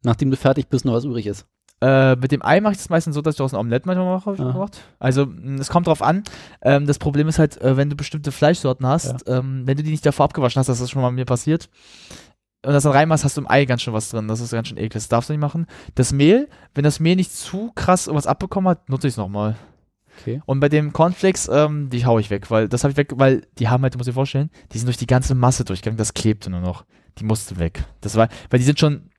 nachdem 0.02 0.30
du 0.30 0.36
fertig 0.36 0.68
bist 0.68 0.84
und 0.84 0.90
noch 0.90 0.96
was 0.98 1.04
übrig 1.04 1.26
ist? 1.26 1.46
Äh, 1.82 2.14
mit 2.16 2.30
dem 2.30 2.44
Ei 2.44 2.60
mache 2.60 2.74
ich 2.74 2.78
es 2.78 2.88
meistens 2.90 3.16
so, 3.16 3.22
dass 3.22 3.34
ich 3.34 3.38
daraus 3.38 3.52
ein 3.52 3.58
Omelette 3.58 3.86
manchmal 3.86 4.06
mache. 4.06 4.30
Aha. 4.30 4.52
gemacht. 4.52 4.80
Also, 5.00 5.26
mh, 5.26 5.60
es 5.60 5.68
kommt 5.68 5.88
drauf 5.88 6.00
an. 6.00 6.22
Ähm, 6.62 6.86
das 6.86 6.98
Problem 6.98 7.26
ist 7.26 7.40
halt, 7.40 7.60
äh, 7.60 7.76
wenn 7.76 7.90
du 7.90 7.96
bestimmte 7.96 8.30
Fleischsorten 8.30 8.86
hast, 8.86 9.28
ähm, 9.28 9.62
wenn 9.66 9.76
du 9.76 9.82
die 9.82 9.90
nicht 9.90 10.06
davor 10.06 10.26
abgewaschen 10.26 10.60
hast, 10.60 10.68
das 10.68 10.80
ist 10.80 10.90
schon 10.90 11.02
mal 11.02 11.10
mir 11.10 11.24
passiert, 11.24 11.68
und 12.64 12.72
das 12.72 12.84
dann 12.84 12.92
reinmachst, 12.92 13.24
hast 13.24 13.36
du 13.36 13.40
im 13.40 13.50
Ei 13.50 13.64
ganz 13.64 13.82
schön 13.82 13.92
was 13.92 14.10
drin. 14.10 14.28
Das 14.28 14.38
ist 14.40 14.52
ganz 14.52 14.68
schön 14.68 14.78
eklig. 14.78 14.92
Das 14.92 15.08
darfst 15.08 15.28
du 15.28 15.32
nicht 15.32 15.40
machen. 15.40 15.66
Das 15.96 16.12
Mehl, 16.12 16.48
wenn 16.74 16.84
das 16.84 17.00
Mehl 17.00 17.16
nicht 17.16 17.32
zu 17.32 17.72
krass 17.74 18.08
was 18.12 18.28
abbekommen 18.28 18.70
hat, 18.70 18.88
nutze 18.88 19.08
ich 19.08 19.14
es 19.14 19.16
nochmal. 19.16 19.56
Okay. 20.20 20.40
Und 20.46 20.60
bei 20.60 20.68
den 20.68 20.92
Cornflakes, 20.92 21.48
ähm, 21.52 21.90
die 21.90 22.06
hau 22.06 22.18
ich 22.20 22.30
weg, 22.30 22.50
weil 22.50 22.68
das 22.68 22.84
habe 22.84 22.92
ich 22.92 22.96
weg, 22.96 23.14
weil 23.16 23.42
die 23.58 23.68
haben 23.68 23.82
halt, 23.82 23.94
du 23.94 23.98
musst 23.98 24.08
dir 24.08 24.12
vorstellen, 24.12 24.50
die 24.72 24.78
sind 24.78 24.86
durch 24.86 24.96
die 24.98 25.06
ganze 25.06 25.34
Masse 25.34 25.64
durchgegangen, 25.64 25.96
das 25.96 26.14
klebte 26.14 26.50
nur 26.50 26.60
noch. 26.60 26.84
Die 27.18 27.24
musste 27.24 27.58
weg. 27.58 27.84
Das 28.00 28.14
war, 28.14 28.28
weil 28.50 28.58
die 28.58 28.64
sind 28.64 28.78
schon. 28.78 29.10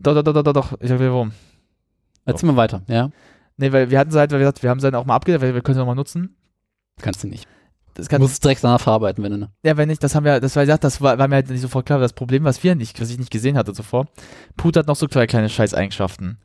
Doch, 0.00 0.14
doch, 0.14 0.22
doch, 0.22 0.32
doch, 0.32 0.42
doch, 0.42 0.52
doch. 0.52 0.72
Ich 0.80 0.88
sag 0.88 0.98
dir 0.98 1.10
warum. 1.12 1.32
Erzähl 2.24 2.46
mal 2.48 2.56
weiter, 2.56 2.82
ja? 2.88 3.10
Nee, 3.56 3.72
weil 3.72 3.90
wir 3.90 3.98
hatten 3.98 4.10
sie 4.10 4.18
halt, 4.18 4.30
weil 4.30 4.38
wir 4.38 4.44
gesagt, 4.44 4.62
wir 4.62 4.70
haben 4.70 4.80
sie 4.80 4.86
dann 4.90 5.00
auch 5.00 5.06
mal 5.06 5.16
abgedeckt, 5.16 5.42
weil 5.42 5.54
wir 5.54 5.62
können 5.62 5.74
sie 5.74 5.80
nochmal 5.80 5.96
nutzen. 5.96 6.36
Kannst 7.00 7.24
du 7.24 7.28
nicht. 7.28 7.48
das 7.94 8.06
Du 8.06 8.10
kann, 8.10 8.20
musst 8.22 8.44
direkt 8.44 8.62
danach 8.62 8.80
verarbeiten, 8.80 9.24
wenn 9.24 9.32
du. 9.32 9.38
ne? 9.38 9.50
ja, 9.64 9.76
wenn 9.76 9.88
nicht, 9.88 10.02
das 10.04 10.14
haben 10.14 10.24
wir, 10.24 10.38
das 10.40 10.54
war 10.54 10.64
gesagt, 10.64 10.84
das 10.84 11.00
war, 11.00 11.18
war 11.18 11.26
mir 11.26 11.36
halt 11.36 11.48
nicht 11.50 11.60
sofort 11.62 11.86
klar. 11.86 11.98
Das 11.98 12.12
Problem, 12.12 12.44
was 12.44 12.62
wir 12.62 12.74
nicht, 12.74 13.00
was 13.00 13.10
ich 13.10 13.18
nicht 13.18 13.30
gesehen 13.30 13.56
hatte 13.56 13.72
zuvor, 13.72 14.06
Pute 14.56 14.80
hat 14.80 14.86
noch 14.86 14.96
so 14.96 15.06
zwei 15.08 15.26
kleine 15.26 15.48
Scheißeigenschaften. 15.48 16.38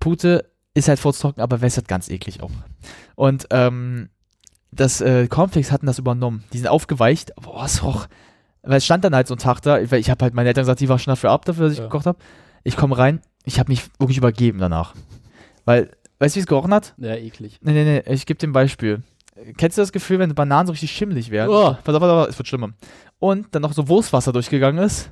Pute 0.00 0.50
ist 0.74 0.88
halt 0.88 0.98
furztrocken, 0.98 1.42
aber 1.42 1.60
wässert 1.62 1.88
ganz 1.88 2.08
eklig 2.10 2.42
auch. 2.42 2.50
Und 3.14 3.46
ähm, 3.50 4.10
das 4.72 5.00
äh, 5.00 5.26
Cornflakes 5.28 5.72
hatten 5.72 5.86
das 5.86 5.98
übernommen. 5.98 6.44
Die 6.52 6.58
sind 6.58 6.68
aufgeweicht. 6.68 7.32
Boah, 7.40 7.64
es 7.64 7.82
roch. 7.82 8.06
Weil 8.62 8.76
es 8.78 8.84
stand 8.84 9.04
dann 9.04 9.14
halt 9.14 9.26
so 9.26 9.34
ein 9.34 9.38
Tag 9.38 9.60
da, 9.62 9.78
weil 9.90 10.00
ich 10.00 10.10
habe 10.10 10.22
halt 10.24 10.34
meine 10.34 10.48
Eltern 10.48 10.62
gesagt, 10.62 10.80
die 10.80 10.88
war 10.88 10.98
schon 10.98 11.12
dafür 11.12 11.30
ab, 11.30 11.44
dafür, 11.46 11.64
dass 11.64 11.72
ich 11.72 11.78
Ja. 11.78 11.84
gekocht 11.86 12.06
habe. 12.06 12.18
Ich 12.62 12.76
komme 12.76 12.96
rein, 12.98 13.20
ich 13.44 13.58
habe 13.58 13.70
mich 13.70 13.84
wirklich 13.98 14.18
übergeben 14.18 14.58
danach. 14.58 14.94
Weil, 15.64 15.90
weißt 16.18 16.34
du, 16.34 16.36
wie 16.36 16.40
es 16.40 16.46
gerochen 16.46 16.72
hat? 16.74 16.94
Ja, 16.98 17.14
eklig. 17.14 17.58
Nee, 17.62 17.72
nee, 17.72 17.84
nee, 17.84 18.12
ich 18.12 18.26
gebe 18.26 18.38
dir 18.38 18.48
ein 18.48 18.52
Beispiel. 18.52 19.02
Kennst 19.56 19.78
du 19.78 19.82
das 19.82 19.92
Gefühl, 19.92 20.18
wenn 20.18 20.34
Bananen 20.34 20.66
so 20.66 20.72
richtig 20.72 20.90
schimmelig 20.90 21.30
werden? 21.30 21.50
Oh. 21.50 21.76
Pass 21.82 21.94
auf, 21.94 22.00
pass 22.00 22.10
auf, 22.10 22.28
es 22.28 22.38
wird 22.38 22.48
schlimmer. 22.48 22.70
Und 23.18 23.46
dann 23.54 23.62
noch 23.62 23.72
so 23.72 23.88
Wurstwasser 23.88 24.32
durchgegangen 24.32 24.84
ist. 24.84 25.10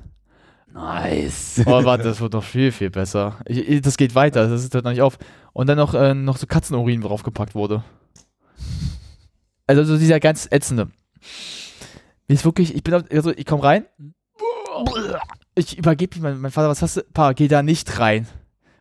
Nice. 0.71 1.61
Oh, 1.65 1.83
warte, 1.83 2.03
das 2.03 2.21
wird 2.21 2.33
noch 2.33 2.43
viel, 2.43 2.71
viel 2.71 2.91
besser. 2.91 3.39
Ich, 3.45 3.57
ich, 3.57 3.81
das 3.81 3.97
geht 3.97 4.13
weiter, 4.13 4.47
das 4.47 4.69
hört 4.71 4.83
noch 4.83 4.91
nicht 4.91 5.01
auf. 5.01 5.17
Und 5.51 5.67
dann 5.67 5.77
noch, 5.77 5.95
äh, 5.95 6.13
noch 6.13 6.37
so 6.37 6.45
Katzenurin 6.45 7.01
draufgepackt 7.01 7.55
wurde. 7.55 7.83
Also 9.65 9.83
so 9.83 9.97
dieser 9.97 10.19
ganz 10.19 10.47
ätzende. 10.51 10.89
Mir 12.27 12.35
ist 12.35 12.45
wirklich, 12.45 12.75
ich 12.75 12.83
bin, 12.83 12.93
auf- 12.93 13.03
also 13.11 13.31
ich 13.31 13.45
komme 13.45 13.63
rein. 13.63 13.85
Ich 15.59 15.77
übergebe 15.77 16.15
mich, 16.15 16.23
mein, 16.23 16.39
mein 16.39 16.51
Vater, 16.51 16.69
was 16.69 16.81
hast 16.81 16.97
du? 16.97 17.03
Pa, 17.13 17.33
geh 17.33 17.47
da 17.47 17.61
nicht 17.63 17.99
rein. 17.99 18.27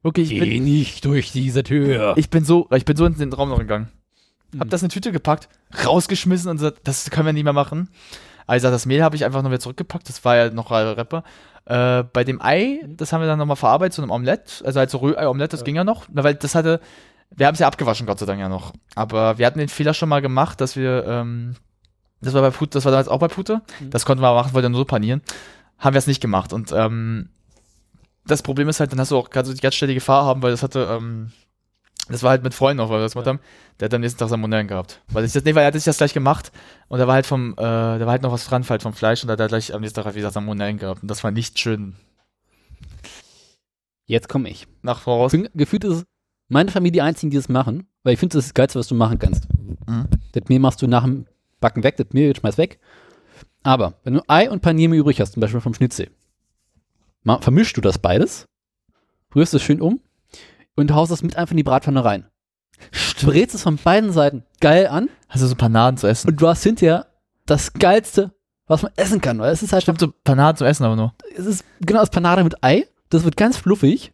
Wirklich, 0.03 0.33
ich 0.33 0.39
bin, 0.41 0.63
nicht 0.65 1.05
durch 1.05 1.33
diese 1.33 1.63
Tür. 1.65 2.15
ich 2.17 2.31
bin 2.31 2.45
so, 2.45 2.69
ich 2.75 2.85
bin 2.85 2.97
so 2.97 3.05
in 3.05 3.15
den 3.15 3.33
Raum 3.33 3.49
noch 3.49 3.59
gegangen. 3.59 3.89
Hab 4.59 4.67
Mhm. 4.67 4.71
das 4.71 4.81
in 4.83 4.87
eine 4.87 4.93
Tüte 4.93 5.13
gepackt, 5.13 5.49
rausgeschmissen 5.85 6.51
und 6.51 6.57
gesagt, 6.57 6.79
das 6.85 7.11
können 7.11 7.27
wir 7.27 7.33
nicht 7.33 7.45
mehr 7.45 7.53
machen. 7.53 7.91
Also 8.47 8.71
das 8.71 8.87
Mehl 8.87 9.03
habe 9.03 9.15
ich 9.17 9.25
einfach 9.27 9.43
noch 9.43 9.51
wieder 9.51 9.61
zurückgepackt, 9.61 10.09
das 10.09 10.25
war 10.25 10.37
ja 10.37 10.51
noch 10.51 10.71
ein 10.71 10.87
Rapper. 10.87 11.23
Äh, 11.67 12.05
bei 12.05 12.25
dem 12.25 12.41
Ei, 12.41 12.81
das 12.97 13.13
haben 13.13 13.21
wir 13.21 13.27
dann 13.27 13.39
nochmal 13.39 13.57
verarbeitet 13.57 13.93
zu 13.95 14.01
einem 14.03 14.11
Omelett, 14.11 14.63
also 14.65 14.79
halt 14.79 14.89
so 14.91 14.99
Rührei-Omelett, 14.99 15.53
das 15.53 15.61
Ja. 15.61 15.65
ging 15.65 15.77
ja 15.77 15.85
noch, 15.85 16.07
weil 16.11 16.35
das 16.35 16.55
hatte, 16.55 16.81
wir 17.37 17.47
haben 17.47 17.53
es 17.55 17.61
ja 17.61 17.67
abgewaschen, 17.67 18.07
Gott 18.07 18.21
sei 18.21 18.25
Dank 18.25 18.41
ja 18.41 18.49
noch. 18.49 18.73
Aber 18.95 19.37
wir 19.37 19.45
hatten 19.45 19.59
den 19.59 19.69
Fehler 19.69 19.93
schon 19.93 20.09
mal 20.09 20.23
gemacht, 20.23 20.63
dass 20.63 20.77
wir, 20.77 21.05
ähm, 21.07 21.57
das 22.23 22.33
war 22.33 22.41
bei 22.41 22.51
Pute, 22.51 22.71
das 22.71 22.87
war 22.87 22.93
damals 22.93 23.09
auch 23.09 23.19
bei 23.19 23.29
Pute, 23.29 23.61
Mhm. 23.81 23.91
das 23.91 24.07
konnten 24.07 24.23
wir 24.23 24.29
aber 24.29 24.41
machen, 24.43 24.55
wollte 24.55 24.71
nur 24.71 24.79
so 24.81 24.85
panieren. 24.87 25.21
Haben 25.79 25.95
wir 25.95 25.99
es 25.99 26.07
nicht 26.07 26.21
gemacht 26.21 26.53
und 26.53 26.73
ähm, 26.73 27.31
das 28.27 28.43
Problem 28.43 28.69
ist 28.69 28.81
halt, 28.81 28.93
dann 28.93 29.01
hast 29.01 29.11
du 29.11 29.17
auch 29.17 29.31
gerade 29.31 29.49
so 29.49 29.55
die 29.55 29.61
ganz 29.61 29.75
schnelle 29.75 29.95
Gefahr 29.95 30.25
haben, 30.25 30.43
weil 30.43 30.51
das 30.51 30.63
hatte, 30.63 30.87
ähm, 30.91 31.33
das 32.09 32.23
war 32.23 32.31
halt 32.31 32.43
mit 32.43 32.53
Freunden 32.53 32.81
auch, 32.81 32.91
weil 32.91 32.99
wir 32.99 33.05
das 33.05 33.13
gemacht 33.13 33.29
haben. 33.29 33.41
Der 33.81 33.87
hat 33.87 33.95
am 33.95 34.01
nächsten 34.01 34.19
Tag 34.19 34.29
Salmonellen 34.29 34.67
gehabt. 34.67 35.03
Weil 35.09 35.25
ich 35.25 35.33
das, 35.33 35.45
nee, 35.45 35.55
weil 35.55 35.63
er 35.63 35.69
hat 35.69 35.75
sich 35.75 35.85
das 35.85 35.99
gleich 35.99 36.13
gemacht 36.13 36.53
und 36.89 36.99
da 36.99 37.07
war 37.07 37.15
halt 37.15 37.27
vom, 37.27 37.53
äh, 37.53 37.57
da 37.57 38.01
war 38.01 38.11
halt 38.11 38.23
noch 38.23 38.33
was 38.33 38.47
dran, 38.47 38.69
halt 38.69 38.83
vom 38.83 38.93
Fleisch 38.93 39.23
und 39.23 39.29
da 39.29 39.33
hat 39.33 39.41
er 39.41 39.49
gleich 39.49 39.73
am 39.75 39.81
nächsten 39.81 39.97
Tag 39.97 40.05
halt, 40.07 40.15
wie 40.15 40.21
gesagt, 40.21 40.35
Salmonellen 40.35 40.79
gehabt. 40.79 41.03
Und 41.03 41.09
das 41.09 41.25
war 41.25 41.31
nicht 41.31 41.59
schön 41.59 41.97
Jetzt 44.09 44.31
komme 44.31 44.49
ich. 44.49 44.67
nach 44.83 45.01
voraus. 45.01 45.37
Gefühlt 45.55 45.85
ist 45.85 46.05
meine 46.49 46.71
Familie 46.71 46.93
die 46.93 47.03
einzigen, 47.03 47.31
die 47.31 47.37
das 47.37 47.51
machen, 47.51 47.87
weil 48.03 48.15
ich 48.15 48.19
finde, 48.19 48.33
das 48.33 48.47
ist 48.47 48.51
das 48.51 48.55
Geilste, 48.55 48.79
was 48.79 48.89
du 48.89 48.95
machen 48.95 49.19
kannst. 49.19 49.47
Mhm. 49.87 50.09
Das 50.33 50.45
Mehl 50.49 50.61
machst 50.61 50.81
du 50.81 50.87
nach 50.87 51.05
dem 51.05 51.27
Backen 51.61 51.85
weg, 51.85 51.99
das 51.99 52.07
Mehl 52.13 52.35
schmeißt 52.35 52.57
weg. 52.57 52.81
Aber 53.63 53.95
wenn 54.05 54.15
du 54.15 54.23
Ei 54.29 54.51
und 54.51 54.63
Paniermehl 54.63 55.01
übrig 55.01 55.21
hast, 55.21 55.33
zum 55.33 55.41
Beispiel 55.41 55.61
vom 55.61 55.75
Schnitzel, 55.75 56.11
vermischst 57.25 57.77
du 57.77 57.81
das 57.81 57.99
beides, 57.99 58.47
rührst 59.35 59.55
es 59.55 59.63
schön 59.63 59.81
um 59.81 60.01
und 60.77 60.93
haust 60.93 61.13
es 61.13 61.23
mit 61.23 61.37
einfach 61.37 61.51
in 61.53 61.57
die 61.59 61.63
Bratpfanne 61.65 62.05
rein. 62.05 62.27
Brätst 63.23 63.57
es 63.57 63.63
von 63.65 63.77
beiden 63.77 64.13
Seiten 64.13 64.45
geil 64.61 64.87
an 64.87 65.09
Hast 65.29 65.43
du 65.43 65.47
so 65.49 65.57
Panaden 65.57 65.97
zu 65.99 66.07
essen? 66.07 66.29
und 66.31 66.41
du 66.41 66.47
hast 66.49 66.63
hinterher 66.63 67.07
das 67.45 67.73
Geilste, 67.73 68.33
was 68.67 68.83
man 68.83 68.93
essen 68.97 69.21
kann. 69.21 69.41
Weil 69.41 69.53
es 69.53 69.63
ist 69.63 69.73
halt 69.73 69.83
Stimmt, 69.83 69.99
so 70.01 70.13
Panaden 70.25 70.57
zu 70.59 70.65
essen 70.65 70.85
aber 70.85 70.95
nur. 70.97 71.15
es 71.37 71.45
ist 71.47 71.65
genau 71.81 72.01
das 72.01 72.11
Panade 72.11 72.45
mit 72.45 72.63
Ei. 72.63 72.87
Das 73.11 73.25
wird 73.25 73.37
ganz 73.37 73.57
fluffig, 73.57 74.13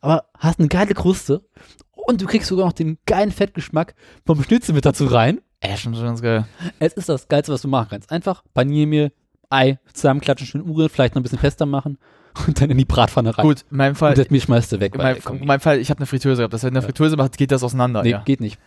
aber 0.00 0.24
hast 0.38 0.58
eine 0.60 0.68
geile 0.68 0.94
Kruste 0.94 1.44
und 1.90 2.22
du 2.22 2.26
kriegst 2.26 2.48
sogar 2.48 2.64
noch 2.66 2.72
den 2.72 2.96
geilen 3.06 3.32
Fettgeschmack 3.32 3.94
vom 4.24 4.42
Schnitzel 4.42 4.74
mit 4.74 4.86
dazu 4.86 5.06
rein. 5.06 5.40
Ey, 5.60 5.76
stimmt 5.76 5.96
schon 5.96 6.04
ganz 6.06 6.22
geil. 6.22 6.46
Es 6.78 6.92
ist 6.92 7.08
das 7.08 7.28
Geilste, 7.28 7.52
was 7.52 7.62
du 7.62 7.68
machen 7.68 7.88
kannst. 7.90 8.10
Einfach 8.12 8.42
Paniermehl, 8.54 9.12
Ei 9.50 9.78
zusammenklatschen, 9.92 10.46
schön 10.46 10.60
umrühren, 10.60 10.88
vielleicht 10.88 11.14
noch 11.14 11.20
ein 11.20 11.22
bisschen 11.24 11.38
fester 11.38 11.66
machen 11.66 11.98
und 12.46 12.60
dann 12.60 12.70
in 12.70 12.78
die 12.78 12.84
Bratpfanne 12.84 13.36
rein. 13.36 13.44
Gut, 13.44 13.64
in 13.70 13.76
meinem 13.76 13.94
Fall, 13.94 14.10
Und 14.10 14.18
das 14.18 14.30
Mehl 14.30 14.40
schmeißt 14.40 14.72
du 14.72 14.80
weg. 14.80 14.94
in 14.94 15.22
komm, 15.24 15.38
in 15.38 15.46
meinem 15.46 15.60
Fall, 15.60 15.78
ich 15.78 15.90
habe 15.90 15.98
eine 15.98 16.06
Fritteuse 16.06 16.42
gehabt. 16.42 16.54
Das 16.54 16.62
wenn 16.62 16.76
eine. 16.76 16.82
Fritteuse 16.82 17.16
macht, 17.16 17.36
geht 17.36 17.50
das 17.50 17.62
auseinander. 17.62 18.02
nee, 18.02 18.10
ja. 18.10 18.22
geht 18.24 18.40
nicht. 18.40 18.58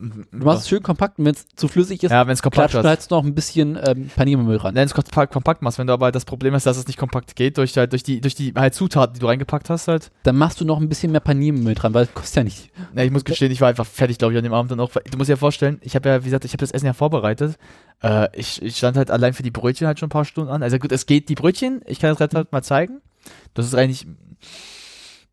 Du 0.00 0.44
machst 0.44 0.62
es 0.62 0.68
schön 0.68 0.82
kompakt 0.82 1.18
und 1.18 1.24
wenn 1.24 1.34
es 1.34 1.46
zu 1.56 1.66
flüssig 1.68 2.02
ist, 2.02 2.10
Ja, 2.10 2.26
wenn 2.26 2.34
es 2.34 2.42
kompakt 2.42 2.70
klatscht 2.70 2.84
du 2.84 2.88
halt 2.88 3.10
noch 3.10 3.24
ein 3.24 3.34
bisschen 3.34 3.78
ähm, 3.82 4.10
Paniermehl 4.14 4.56
ran. 4.56 4.74
Wenn 4.74 4.86
es 4.86 4.94
kompakt, 4.94 5.62
machst, 5.62 5.78
wenn 5.78 5.86
du 5.86 5.92
aber 5.92 6.12
das 6.12 6.24
Problem 6.24 6.54
ist, 6.54 6.66
dass 6.66 6.76
es 6.76 6.86
nicht 6.86 6.98
kompakt 6.98 7.34
geht, 7.34 7.58
durch, 7.58 7.76
halt, 7.76 7.92
durch 7.92 8.02
die, 8.02 8.20
durch 8.20 8.34
die 8.34 8.52
halt 8.54 8.74
Zutaten, 8.74 9.14
die 9.14 9.20
du 9.20 9.26
reingepackt 9.26 9.70
hast, 9.70 9.88
halt. 9.88 10.12
Dann 10.22 10.36
machst 10.36 10.60
du 10.60 10.64
noch 10.64 10.80
ein 10.80 10.88
bisschen 10.88 11.10
mehr 11.10 11.20
Paniermehl 11.20 11.74
dran, 11.74 11.92
weil 11.94 12.04
es 12.04 12.14
kostet 12.14 12.36
ja 12.36 12.44
nicht. 12.44 12.70
Ja, 12.94 13.02
ich 13.02 13.10
muss 13.10 13.24
gestehen, 13.24 13.50
ich 13.50 13.60
war 13.60 13.68
einfach 13.68 13.86
fertig, 13.86 14.18
glaube 14.18 14.34
ich, 14.34 14.38
an 14.38 14.44
dem 14.44 14.52
Abend 14.52 14.70
dann 14.70 14.80
auch. 14.80 14.90
Du 14.90 15.18
musst 15.18 15.28
dir 15.28 15.32
ja 15.34 15.38
vorstellen, 15.38 15.78
ich 15.82 15.96
habe 15.96 16.08
ja, 16.08 16.20
wie 16.20 16.26
gesagt, 16.26 16.44
ich 16.44 16.52
habe 16.52 16.60
das 16.60 16.70
Essen 16.70 16.86
ja 16.86 16.92
vorbereitet. 16.92 17.56
Äh, 18.02 18.28
ich, 18.38 18.62
ich 18.62 18.76
stand 18.76 18.96
halt 18.96 19.10
allein 19.10 19.32
für 19.32 19.42
die 19.42 19.50
Brötchen 19.50 19.86
halt 19.86 19.98
schon 19.98 20.06
ein 20.06 20.10
paar 20.10 20.24
Stunden 20.24 20.50
an. 20.50 20.62
Also 20.62 20.78
gut, 20.78 20.92
es 20.92 21.06
geht 21.06 21.28
die 21.28 21.34
Brötchen, 21.34 21.80
ich 21.86 21.98
kann 21.98 22.10
das 22.10 22.20
Rezept 22.20 22.52
mal 22.52 22.62
zeigen. 22.62 23.00
Das 23.54 23.66
ist 23.66 23.74
eigentlich. 23.74 24.06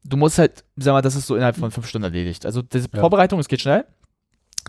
Du 0.03 0.17
musst 0.17 0.39
halt, 0.39 0.63
sag 0.77 0.93
mal, 0.93 1.01
das 1.01 1.15
ist 1.15 1.27
so 1.27 1.35
innerhalb 1.35 1.57
von 1.57 1.69
fünf 1.69 1.85
Stunden 1.87 2.05
erledigt. 2.05 2.45
Also 2.45 2.63
diese 2.63 2.87
Ja. 2.91 3.01
Vorbereitung, 3.01 3.39
es 3.39 3.47
geht 3.47 3.61
schnell. 3.61 3.85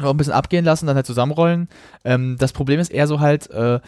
Ein 0.00 0.16
bisschen 0.16 0.32
abgehen 0.32 0.64
lassen, 0.64 0.86
dann 0.86 0.96
halt 0.96 1.06
zusammenrollen. 1.06 1.68
Ähm, 2.04 2.36
das 2.38 2.52
Problem 2.52 2.80
ist 2.80 2.90
eher 2.90 3.06
so 3.06 3.20
halt, 3.20 3.50
äh, 3.50 3.80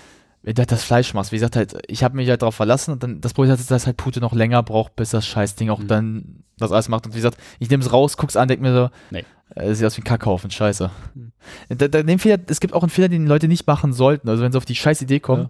du 0.42 0.54
halt 0.58 0.70
das 0.72 0.82
Fleisch 0.84 1.14
machst. 1.14 1.32
Wie 1.32 1.36
gesagt, 1.36 1.56
halt, 1.56 1.74
ich 1.86 2.04
habe 2.04 2.16
mich 2.16 2.28
halt 2.28 2.42
darauf 2.42 2.54
verlassen 2.54 2.90
und 2.92 3.02
dann 3.02 3.20
das 3.20 3.32
Problem 3.32 3.54
ist, 3.54 3.70
dass 3.70 3.86
halt 3.86 3.96
Pute 3.96 4.20
noch 4.20 4.34
länger 4.34 4.62
braucht, 4.62 4.96
bis 4.96 5.10
das 5.10 5.26
Scheißding 5.26 5.70
auch 5.70 5.78
Mhm. 5.80 5.88
dann 5.88 6.24
das 6.58 6.70
alles 6.72 6.88
macht. 6.88 7.06
Und 7.06 7.12
wie 7.14 7.18
gesagt, 7.18 7.38
ich 7.58 7.70
nehme 7.70 7.82
es 7.82 7.92
raus, 7.92 8.16
guck's 8.16 8.36
an, 8.36 8.46
denk 8.48 8.60
mir 8.60 8.74
so, 8.74 8.90
Nee. 9.10 9.24
äh, 9.56 9.72
sieht 9.74 9.86
aus 9.86 9.96
wie 9.96 10.02
ein 10.02 10.04
Kackhaufen, 10.04 10.50
scheiße. 10.50 10.90
Mhm. 11.14 11.32
Da, 11.70 11.88
da, 11.88 12.02
den 12.02 12.18
Fehler, 12.18 12.38
es 12.46 12.60
gibt 12.60 12.74
auch 12.74 12.82
einen 12.82 12.90
Fehler, 12.90 13.08
den 13.08 13.22
die 13.22 13.28
Leute 13.28 13.48
nicht 13.48 13.66
machen 13.66 13.92
sollten. 13.92 14.28
Also 14.28 14.42
wenn 14.42 14.52
sie 14.52 14.58
auf 14.58 14.64
die 14.66 14.74
scheiß 14.76 15.00
Idee 15.02 15.20
kommen, 15.20 15.48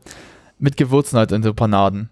mit 0.59 0.77
Gewürzen 0.77 1.19
halt 1.19 1.33
in 1.33 1.43
so 1.43 1.53
Panaden. 1.53 2.11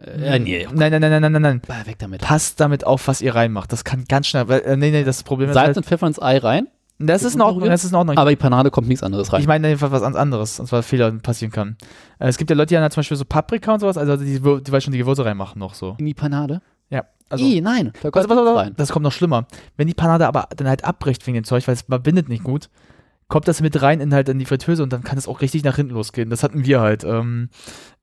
Äh, 0.00 0.38
nee. 0.38 0.68
Nein, 0.72 0.92
nein, 0.92 1.00
nein, 1.00 1.10
nein, 1.10 1.20
nein, 1.22 1.32
nein, 1.32 1.42
nein. 1.42 1.62
Bah, 1.66 1.86
weg 1.86 1.96
damit. 1.98 2.20
Passt 2.20 2.60
damit 2.60 2.86
auf, 2.86 3.08
was 3.08 3.20
ihr 3.20 3.34
reinmacht. 3.34 3.72
Das 3.72 3.82
kann 3.82 4.04
ganz 4.06 4.28
schnell, 4.28 4.46
weil, 4.48 4.60
äh, 4.60 4.76
nee, 4.76 4.90
nee, 4.92 5.02
das 5.02 5.24
Problem 5.24 5.48
ist 5.48 5.54
Salz 5.54 5.66
halt, 5.68 5.76
und 5.78 5.86
Pfeffer 5.86 6.06
ins 6.06 6.20
Ei 6.22 6.38
rein, 6.38 6.68
das 6.98 7.22
ist 7.22 7.34
in 7.34 7.40
Ordnung, 7.40 7.68
das 7.68 7.84
ist 7.84 7.90
in 7.92 7.96
Ordnung. 7.96 8.16
aber 8.16 8.30
die 8.30 8.36
Panade 8.36 8.70
kommt 8.70 8.88
nichts 8.88 9.02
anderes 9.02 9.32
rein. 9.32 9.40
Ich 9.40 9.46
meine 9.46 9.68
einfach 9.68 9.90
was 9.90 10.02
anderes, 10.02 10.58
und 10.58 10.66
zwar 10.66 10.82
Fehler 10.82 11.10
passieren 11.12 11.52
kann. 11.52 11.76
Äh, 12.18 12.28
es 12.28 12.38
gibt 12.38 12.50
ja 12.50 12.56
Leute, 12.56 12.68
die 12.68 12.74
dann 12.74 12.82
halt 12.82 12.92
zum 12.92 13.00
Beispiel 13.00 13.16
so 13.16 13.24
Paprika 13.24 13.74
und 13.74 13.80
sowas, 13.80 13.96
also 13.96 14.16
die, 14.16 14.40
die 14.40 14.72
weil 14.72 14.80
schon 14.80 14.92
die 14.92 14.98
Gewürze 14.98 15.24
reinmachen 15.24 15.58
noch 15.58 15.74
so. 15.74 15.94
in 15.98 16.06
die 16.06 16.14
Panade? 16.14 16.60
Ja. 16.90 17.04
Also, 17.28 17.44
Ih, 17.44 17.60
nein. 17.60 17.92
Da 18.02 18.10
kommt 18.10 18.14
pass, 18.14 18.26
nichts 18.26 18.44
pass, 18.44 18.56
rein. 18.56 18.74
das 18.76 18.90
kommt 18.90 19.04
noch 19.04 19.12
schlimmer. 19.12 19.46
Wenn 19.76 19.86
die 19.86 19.94
Panade 19.94 20.26
aber 20.26 20.48
dann 20.56 20.66
halt 20.66 20.84
abbricht 20.84 21.26
wegen 21.26 21.34
dem 21.34 21.44
Zeug, 21.44 21.66
weil 21.68 21.74
es 21.74 21.84
bindet 21.84 22.28
nicht 22.28 22.42
gut, 22.42 22.70
kommt 23.28 23.46
das 23.46 23.60
mit 23.60 23.80
rein 23.82 24.00
in 24.00 24.14
halt 24.14 24.28
in 24.30 24.38
die 24.38 24.46
Fritteuse 24.46 24.82
und 24.82 24.90
dann 24.92 25.02
kann 25.04 25.18
es 25.18 25.28
auch 25.28 25.42
richtig 25.42 25.62
nach 25.62 25.76
hinten 25.76 25.92
losgehen. 25.92 26.30
Das 26.30 26.42
hatten 26.42 26.64
wir 26.64 26.80
halt. 26.80 27.04
Ähm, 27.04 27.50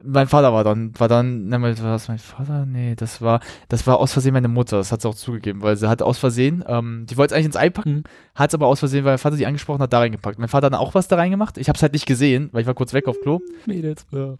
mein 0.03 0.27
Vater 0.27 0.53
war 0.53 0.64
dann, 0.64 0.91
war 0.99 1.07
dann, 1.07 1.47
ne, 1.47 1.60
war 1.60 1.72
das 1.73 2.07
mein 2.07 2.19
Vater? 2.19 2.68
Nee, 2.68 2.93
das 2.95 3.22
war, 3.22 3.39
das 3.68 3.88
war 3.88 3.97
aus 3.99 4.14
Versehen 4.14 4.34
meine 4.34 4.47
Mutter. 4.49 4.77
Das 4.77 4.91
hat 4.91 5.02
sie 5.02 5.07
auch 5.10 5.15
zugegeben, 5.15 5.64
weil 5.64 5.77
sie 5.77 5.89
hat 5.89 6.03
aus 6.03 6.19
Versehen, 6.19 6.64
ähm, 6.68 7.07
die 7.10 7.18
wollte 7.18 7.34
es 7.34 7.35
eigentlich 7.38 7.47
ins 7.47 7.56
Ei 7.57 7.72
packen, 7.72 7.95
Mhm. 7.95 8.03
hat 8.35 8.52
es 8.52 8.53
aber 8.53 8.68
aus 8.68 8.77
Versehen, 8.80 9.03
weil 9.03 9.14
mein 9.14 9.18
Vater 9.18 9.35
sie 9.35 9.47
angesprochen 9.47 9.81
hat, 9.81 9.91
da 9.93 9.99
reingepackt. 9.99 10.38
Mein 10.38 10.47
Vater 10.47 10.68
hat 10.68 10.73
dann 10.73 10.80
auch 10.80 10.93
was 10.93 11.07
da 11.07 11.15
reingemacht. 11.15 11.57
Ich 11.57 11.69
habe 11.69 11.76
es 11.77 11.81
halt 11.81 11.93
nicht 11.93 12.06
gesehen, 12.06 12.49
weil 12.52 12.61
ich 12.61 12.68
war 12.68 12.76
kurz 12.76 12.93
weg 12.93 13.07
auf 13.07 13.19
Klo. 13.22 13.39
Mädels. 13.65 14.06
Ja. 14.11 14.35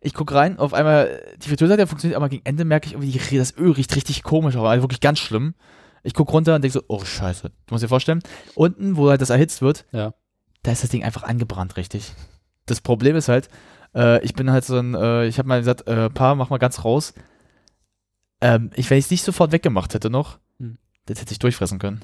Ich 0.00 0.14
guck 0.14 0.32
rein, 0.32 0.58
auf 0.58 0.72
einmal, 0.72 1.20
die 1.44 1.48
Fritteuse 1.48 1.74
hat 1.74 1.80
ja 1.80 1.86
funktioniert, 1.86 2.16
aber 2.16 2.30
gegen 2.30 2.46
Ende 2.46 2.64
merke 2.64 2.86
ich 2.86 2.92
irgendwie, 2.94 3.10
die- 3.12 3.36
das 3.38 3.54
Öl 3.58 3.72
riecht 3.72 3.94
richtig 3.94 4.22
komisch, 4.22 4.56
aber 4.56 4.70
also 4.70 4.82
wirklich 4.84 5.00
ganz 5.00 5.18
schlimm. 5.18 5.52
Ich 6.02 6.14
guck 6.14 6.32
runter 6.32 6.54
und 6.54 6.64
denke 6.64 6.72
so, 6.72 6.82
oh 6.88 7.04
scheiße. 7.04 7.48
Du 7.66 7.74
musst 7.74 7.84
dir 7.84 7.88
vorstellen, 7.88 8.20
unten, 8.54 8.96
wo 8.96 9.10
halt 9.10 9.20
das 9.20 9.28
erhitzt 9.28 9.60
wird, 9.60 9.84
Ja. 9.92 10.14
Da 10.62 10.72
ist 10.72 10.82
das 10.82 10.90
Ding 10.90 11.04
einfach 11.04 11.22
angebrannt, 11.22 11.76
richtig. 11.76 12.12
Das 12.66 12.80
Problem 12.80 13.16
ist 13.16 13.28
halt, 13.28 13.48
äh, 13.94 14.22
ich 14.24 14.34
bin 14.34 14.50
halt 14.50 14.64
so 14.64 14.78
ein, 14.78 14.94
äh, 14.94 15.26
ich 15.26 15.38
habe 15.38 15.48
mal 15.48 15.58
gesagt, 15.58 15.86
äh, 15.88 16.10
Pa, 16.10 16.34
mach 16.34 16.50
mal 16.50 16.58
ganz 16.58 16.84
raus. 16.84 17.14
Ähm, 18.40 18.70
ich, 18.74 18.88
wenn 18.90 18.98
ich 18.98 19.06
es 19.06 19.10
nicht 19.10 19.24
sofort 19.24 19.52
weggemacht 19.52 19.94
hätte 19.94 20.10
noch, 20.10 20.38
Hm. 20.58 20.78
das 21.06 21.20
hätte 21.20 21.32
ich 21.32 21.38
durchfressen 21.38 21.78
können. 21.78 22.00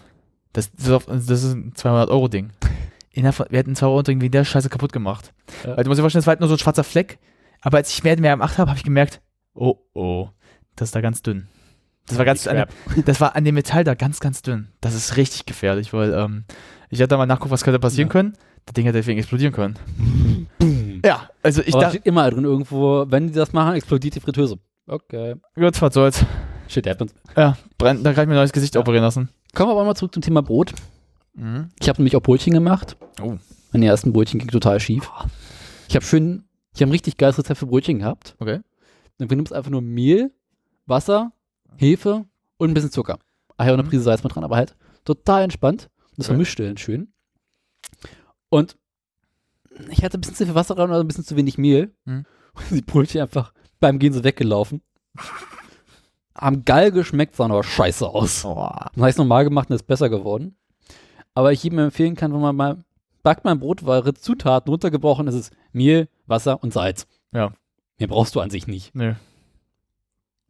Das, 0.53 0.71
das, 0.73 0.87
ist 0.87 0.91
auf- 0.93 1.07
das 1.07 1.29
ist 1.31 1.53
ein 1.53 1.73
200-Euro-Ding. 1.75 2.51
Innerhalb 3.11 3.35
von, 3.35 3.47
wir 3.51 3.59
hätten 3.59 3.75
200 3.75 3.93
Euro 3.93 4.03
Ding 4.03 4.21
wie 4.21 4.31
der 4.31 4.45
Scheiße 4.45 4.69
kaputt 4.69 4.93
gemacht. 4.93 5.33
Ja. 5.65 5.77
Weil 5.77 5.85
du 5.85 5.91
musst 5.91 5.99
dir 5.99 6.03
vorstellen, 6.03 6.21
das 6.21 6.27
war 6.27 6.33
halt 6.33 6.41
nur 6.41 6.49
so 6.49 6.55
ein 6.55 6.59
schwarzer 6.59 6.85
Fleck. 6.85 7.19
Aber 7.63 7.79
als 7.79 7.91
ich 7.91 8.03
mehr 8.05 8.13
und 8.15 8.21
mehr 8.21 8.33
gemacht 8.33 8.59
habe, 8.59 8.71
habe 8.71 8.79
ich 8.79 8.85
gemerkt, 8.85 9.21
oh, 9.55 9.77
oh, 9.95 10.29
das 10.77 10.89
ist 10.89 10.95
da 10.95 11.01
ganz 11.01 11.23
dünn. 11.23 11.49
Das 12.07 12.19
war 12.19 12.25
ganz, 12.25 12.47
an, 12.47 12.67
das 13.07 13.21
war 13.21 13.35
an 13.35 13.45
dem 13.45 13.55
Metall 13.55 13.85
da 13.85 13.95
ganz, 13.95 14.21
ganz 14.21 14.43
dünn. 14.43 14.69
Das 14.81 14.95
ist 14.95 15.17
richtig 15.17 15.47
gefährlich, 15.47 15.93
weil 15.93 16.13
ähm, 16.13 16.45
ich 16.91 16.99
hatte 17.01 17.09
da 17.09 17.17
mal 17.17 17.27
nachgucken, 17.27 17.51
was 17.51 17.63
könnte 17.65 17.79
passieren 17.79 18.09
Ja. 18.09 18.13
können. 18.13 18.33
Das 18.65 18.75
Ding 18.75 18.85
hätte 18.85 18.99
deswegen 18.99 19.19
explodieren 19.19 19.53
können. 19.53 19.77
Ja, 21.05 21.29
also 21.43 21.63
ich 21.63 21.73
dachte, 21.73 21.91
steht 21.91 22.07
immer 22.07 22.29
drin 22.31 22.45
irgendwo, 22.45 23.05
wenn 23.09 23.29
die 23.29 23.33
das 23.35 23.53
machen, 23.53 23.75
explodiert 23.75 24.15
die 24.17 24.21
Fritteuse. 24.21 24.59
Okay. 24.89 25.35
gut, 25.55 25.81
was 25.83 25.95
soll's. 25.95 26.25
Shit 26.69 26.87
happens. 26.87 27.15
Ja, 27.37 27.57
brennt, 27.79 28.05
da 28.05 28.13
kann 28.13 28.25
ich 28.25 28.29
mir 28.29 28.35
ein 28.35 28.39
neues 28.39 28.53
Gesicht 28.53 28.77
operieren 28.77 29.05
lassen. 29.05 29.29
Kommen 29.55 29.69
wir 29.71 29.75
aber 29.75 29.85
mal 29.85 29.95
zurück 29.95 30.13
zum 30.15 30.23
Thema 30.23 30.43
Brot. 30.43 30.73
Mhm. 31.35 31.69
Ich 31.81 31.89
habe 31.89 31.99
nämlich 32.01 32.17
auch 32.17 32.23
Brötchen 32.23 32.53
gemacht. 32.55 32.97
Oh. 33.23 33.37
Meine 33.73 33.87
ersten 33.87 34.13
Brötchen 34.13 34.41
ging 34.41 34.49
total 34.49 34.81
schief. 34.81 35.11
Ich 35.89 35.95
habe 35.95 36.05
schön, 36.05 36.45
ich 36.75 36.81
habe 36.83 36.91
ein 36.91 36.93
richtig 36.93 37.17
geiles 37.17 37.39
Rezept 37.39 37.59
für 37.59 37.67
Brötchen 37.67 38.01
gehabt. 38.01 38.35
Okay. 38.41 38.61
Dann 39.19 39.29
nimmst 39.29 39.53
einfach 39.53 39.71
nur 39.71 39.81
Mehl, 39.83 40.33
Wasser, 40.87 41.33
Hefe 41.77 42.25
und 42.59 42.71
ein 42.71 42.75
bisschen 42.75 42.91
Zucker. 42.91 43.19
Ach 43.57 43.65
ja, 43.67 43.73
und 43.73 43.79
eine 43.79 43.87
Mhm. 43.87 43.91
Prise 43.91 44.03
Salz 44.03 44.25
mit 44.25 44.35
dran, 44.35 44.45
aber 44.45 44.57
halt 44.57 44.75
total 45.05 45.43
entspannt. 45.45 45.89
Und 46.17 46.21
das 46.21 46.27
Okay. 46.27 46.35
vermischt 46.35 46.59
dann 46.59 46.77
schön. 46.77 47.13
Und 48.49 48.77
ich 49.91 50.03
hatte 50.03 50.17
ein 50.17 50.21
bisschen 50.21 50.37
zu 50.37 50.47
viel 50.47 50.55
Wasser 50.55 50.79
rein 50.79 50.89
oder 50.91 51.01
ein 51.01 51.07
bisschen 51.07 51.25
zu 51.25 51.37
wenig 51.37 51.59
Mehl. 51.59 51.95
Mhm. 52.05 52.25
Und 52.55 52.65
die 52.71 52.83
Brötchen 52.83 53.21
einfach 53.21 53.53
beim 53.81 53.99
Gehen 53.99 54.13
so 54.13 54.25
weggelaufen. 54.25 54.83
Haben 56.35 56.65
geil 56.65 56.91
geschmeckt, 56.93 57.35
sahen 57.37 57.51
aber 57.51 57.65
scheiße 57.65 58.07
aus. 58.07 58.45
Oh. 58.45 58.55
Dann 58.55 58.97
habe 58.97 59.09
ich 59.09 59.15
es 59.15 59.19
nochmal 59.19 59.45
gemacht 59.45 59.71
und 59.71 59.77
ist 59.77 59.87
besser 59.87 60.09
geworden. 60.09 60.57
Aber 61.35 61.53
ich 61.53 61.63
jedem 61.63 61.79
empfehlen 61.79 62.15
kann, 62.15 62.33
wenn 62.33 62.41
man 62.41 62.57
mal 62.57 62.85
backt 63.23 63.45
mein 63.45 63.59
Brot, 63.59 63.85
weil 63.85 64.15
Zutaten 64.15 64.71
runtergebrochen 64.71 65.27
ist 65.27 65.35
es 65.35 65.51
Mehl, 65.73 66.09
Wasser 66.27 66.63
und 66.63 66.73
Salz. 66.73 67.07
Ja. 67.33 67.53
Mehr 67.99 68.09
brauchst 68.09 68.35
du 68.35 68.41
an 68.41 68.51
sich 68.51 68.67
nicht. 68.67 68.95
Nö. 68.95 69.15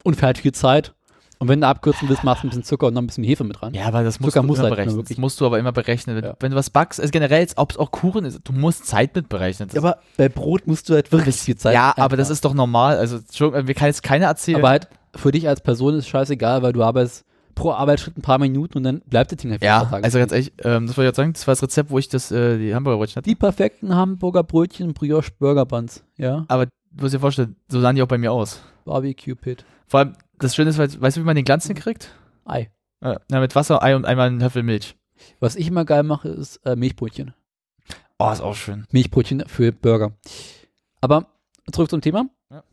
Und 0.04 0.16
für 0.16 0.26
halt 0.26 0.38
viel 0.38 0.52
Zeit. 0.52 0.94
Und 1.38 1.48
wenn 1.48 1.60
du 1.60 1.66
abkürzen 1.66 2.08
willst, 2.08 2.24
machst 2.24 2.42
du 2.42 2.46
ein 2.46 2.50
bisschen 2.50 2.64
Zucker 2.64 2.86
und 2.86 2.94
noch 2.94 3.02
ein 3.02 3.06
bisschen 3.06 3.24
Hefe 3.24 3.44
mit 3.44 3.60
dran. 3.60 3.74
Ja, 3.74 3.86
aber 3.86 4.02
das 4.02 4.20
musst 4.20 4.32
Zucker 4.32 4.42
du 4.42 4.46
muss 4.48 4.58
immer 4.58 4.68
halt 4.68 4.76
berechnen. 4.76 5.04
Das 5.06 5.18
musst 5.18 5.40
du 5.40 5.46
aber 5.46 5.58
immer 5.58 5.72
berechnen. 5.72 6.16
Wenn, 6.16 6.24
Ja. 6.24 6.34
wenn 6.40 6.50
du 6.50 6.56
was 6.56 6.70
backst, 6.70 7.00
also 7.00 7.10
generell, 7.10 7.46
ob 7.56 7.70
es 7.72 7.76
auch 7.76 7.90
Kuchen 7.90 8.24
ist, 8.24 8.40
du 8.44 8.52
musst 8.52 8.86
Zeit 8.86 9.14
mit 9.14 9.28
berechnen. 9.28 9.68
Das- 9.68 9.76
aber 9.76 9.98
bei 10.16 10.28
Brot 10.30 10.66
musst 10.66 10.88
du 10.88 10.94
halt 10.94 11.12
wirklich 11.12 11.36
viel 11.36 11.56
Zeit 11.56 11.74
ja, 11.74 11.92
aber 11.96 12.16
das 12.16 12.30
ist 12.30 12.44
doch 12.44 12.54
normal. 12.54 12.96
Also, 12.96 13.18
mir 13.50 13.74
kann 13.74 13.88
jetzt 13.88 14.02
keiner 14.02 14.26
erzählen. 14.26 14.58
Aber 14.58 14.70
halt 14.70 14.88
für 15.14 15.30
dich 15.32 15.46
als 15.48 15.60
Person 15.60 15.94
ist 15.94 16.08
scheißegal, 16.08 16.62
weil 16.62 16.72
du 16.72 16.82
arbeitest 16.82 17.24
pro 17.54 17.72
Arbeitsschritt 17.72 18.18
ein 18.18 18.22
paar 18.22 18.38
Minuten 18.38 18.76
und 18.78 18.84
dann 18.84 19.00
bleibt 19.06 19.32
das 19.32 19.38
Ding 19.38 19.50
halt 19.50 19.62
ja, 19.64 19.88
also 19.90 20.18
ganz 20.18 20.30
ehrlich, 20.32 20.52
ähm, 20.62 20.86
das 20.86 20.96
wollte 20.96 21.06
ich 21.06 21.08
jetzt 21.08 21.16
sagen, 21.16 21.32
das 21.32 21.46
war 21.46 21.52
das 21.52 21.62
Rezept, 21.62 21.90
wo 21.90 21.98
ich 21.98 22.08
das, 22.10 22.30
äh, 22.30 22.58
die 22.58 22.74
Hamburgerbrötchen 22.74 23.16
hatte. 23.16 23.28
Die 23.30 23.34
perfekten 23.34 23.94
Hamburger 23.94 24.42
Brötchen, 24.42 24.92
Brioche 24.92 25.30
Burger 25.38 25.64
Buns. 25.64 26.04
Ja, 26.18 26.44
Aber 26.48 26.66
du 26.66 26.72
musst 27.00 27.14
dir 27.14 27.20
vorstellen, 27.20 27.56
so 27.68 27.80
sahen 27.80 27.96
die 27.96 28.02
auch 28.02 28.08
bei 28.08 28.18
mir 28.18 28.30
aus. 28.32 28.60
Barbecue 28.84 29.34
Pit. 29.34 29.64
Vor 29.88 30.00
allem, 30.00 30.16
das 30.38 30.54
Schöne 30.54 30.70
ist, 30.70 30.78
weißt 30.78 31.16
du, 31.16 31.20
wie 31.20 31.24
man 31.24 31.36
den 31.36 31.44
Glanz 31.44 31.66
hinkriegt? 31.66 32.10
Ei. 32.44 32.70
Äh, 33.00 33.16
na, 33.28 33.40
mit 33.40 33.54
Wasser, 33.54 33.82
Ei 33.82 33.96
und 33.96 34.04
einmal 34.04 34.28
einen 34.28 34.40
Löffel 34.40 34.62
Milch. 34.62 34.96
Was 35.40 35.56
ich 35.56 35.68
immer 35.68 35.84
geil 35.84 36.02
mache, 36.02 36.28
ist 36.28 36.56
äh, 36.66 36.76
Milchbrötchen. 36.76 37.34
Oh, 38.18 38.30
ist 38.30 38.40
auch 38.40 38.54
schön. 38.54 38.86
Milchbrötchen 38.90 39.44
für 39.46 39.72
Burger. 39.72 40.12
Aber 41.00 41.26
zurück 41.72 41.90
zum 41.90 42.00
Thema. 42.00 42.28
Ja. 42.50 42.64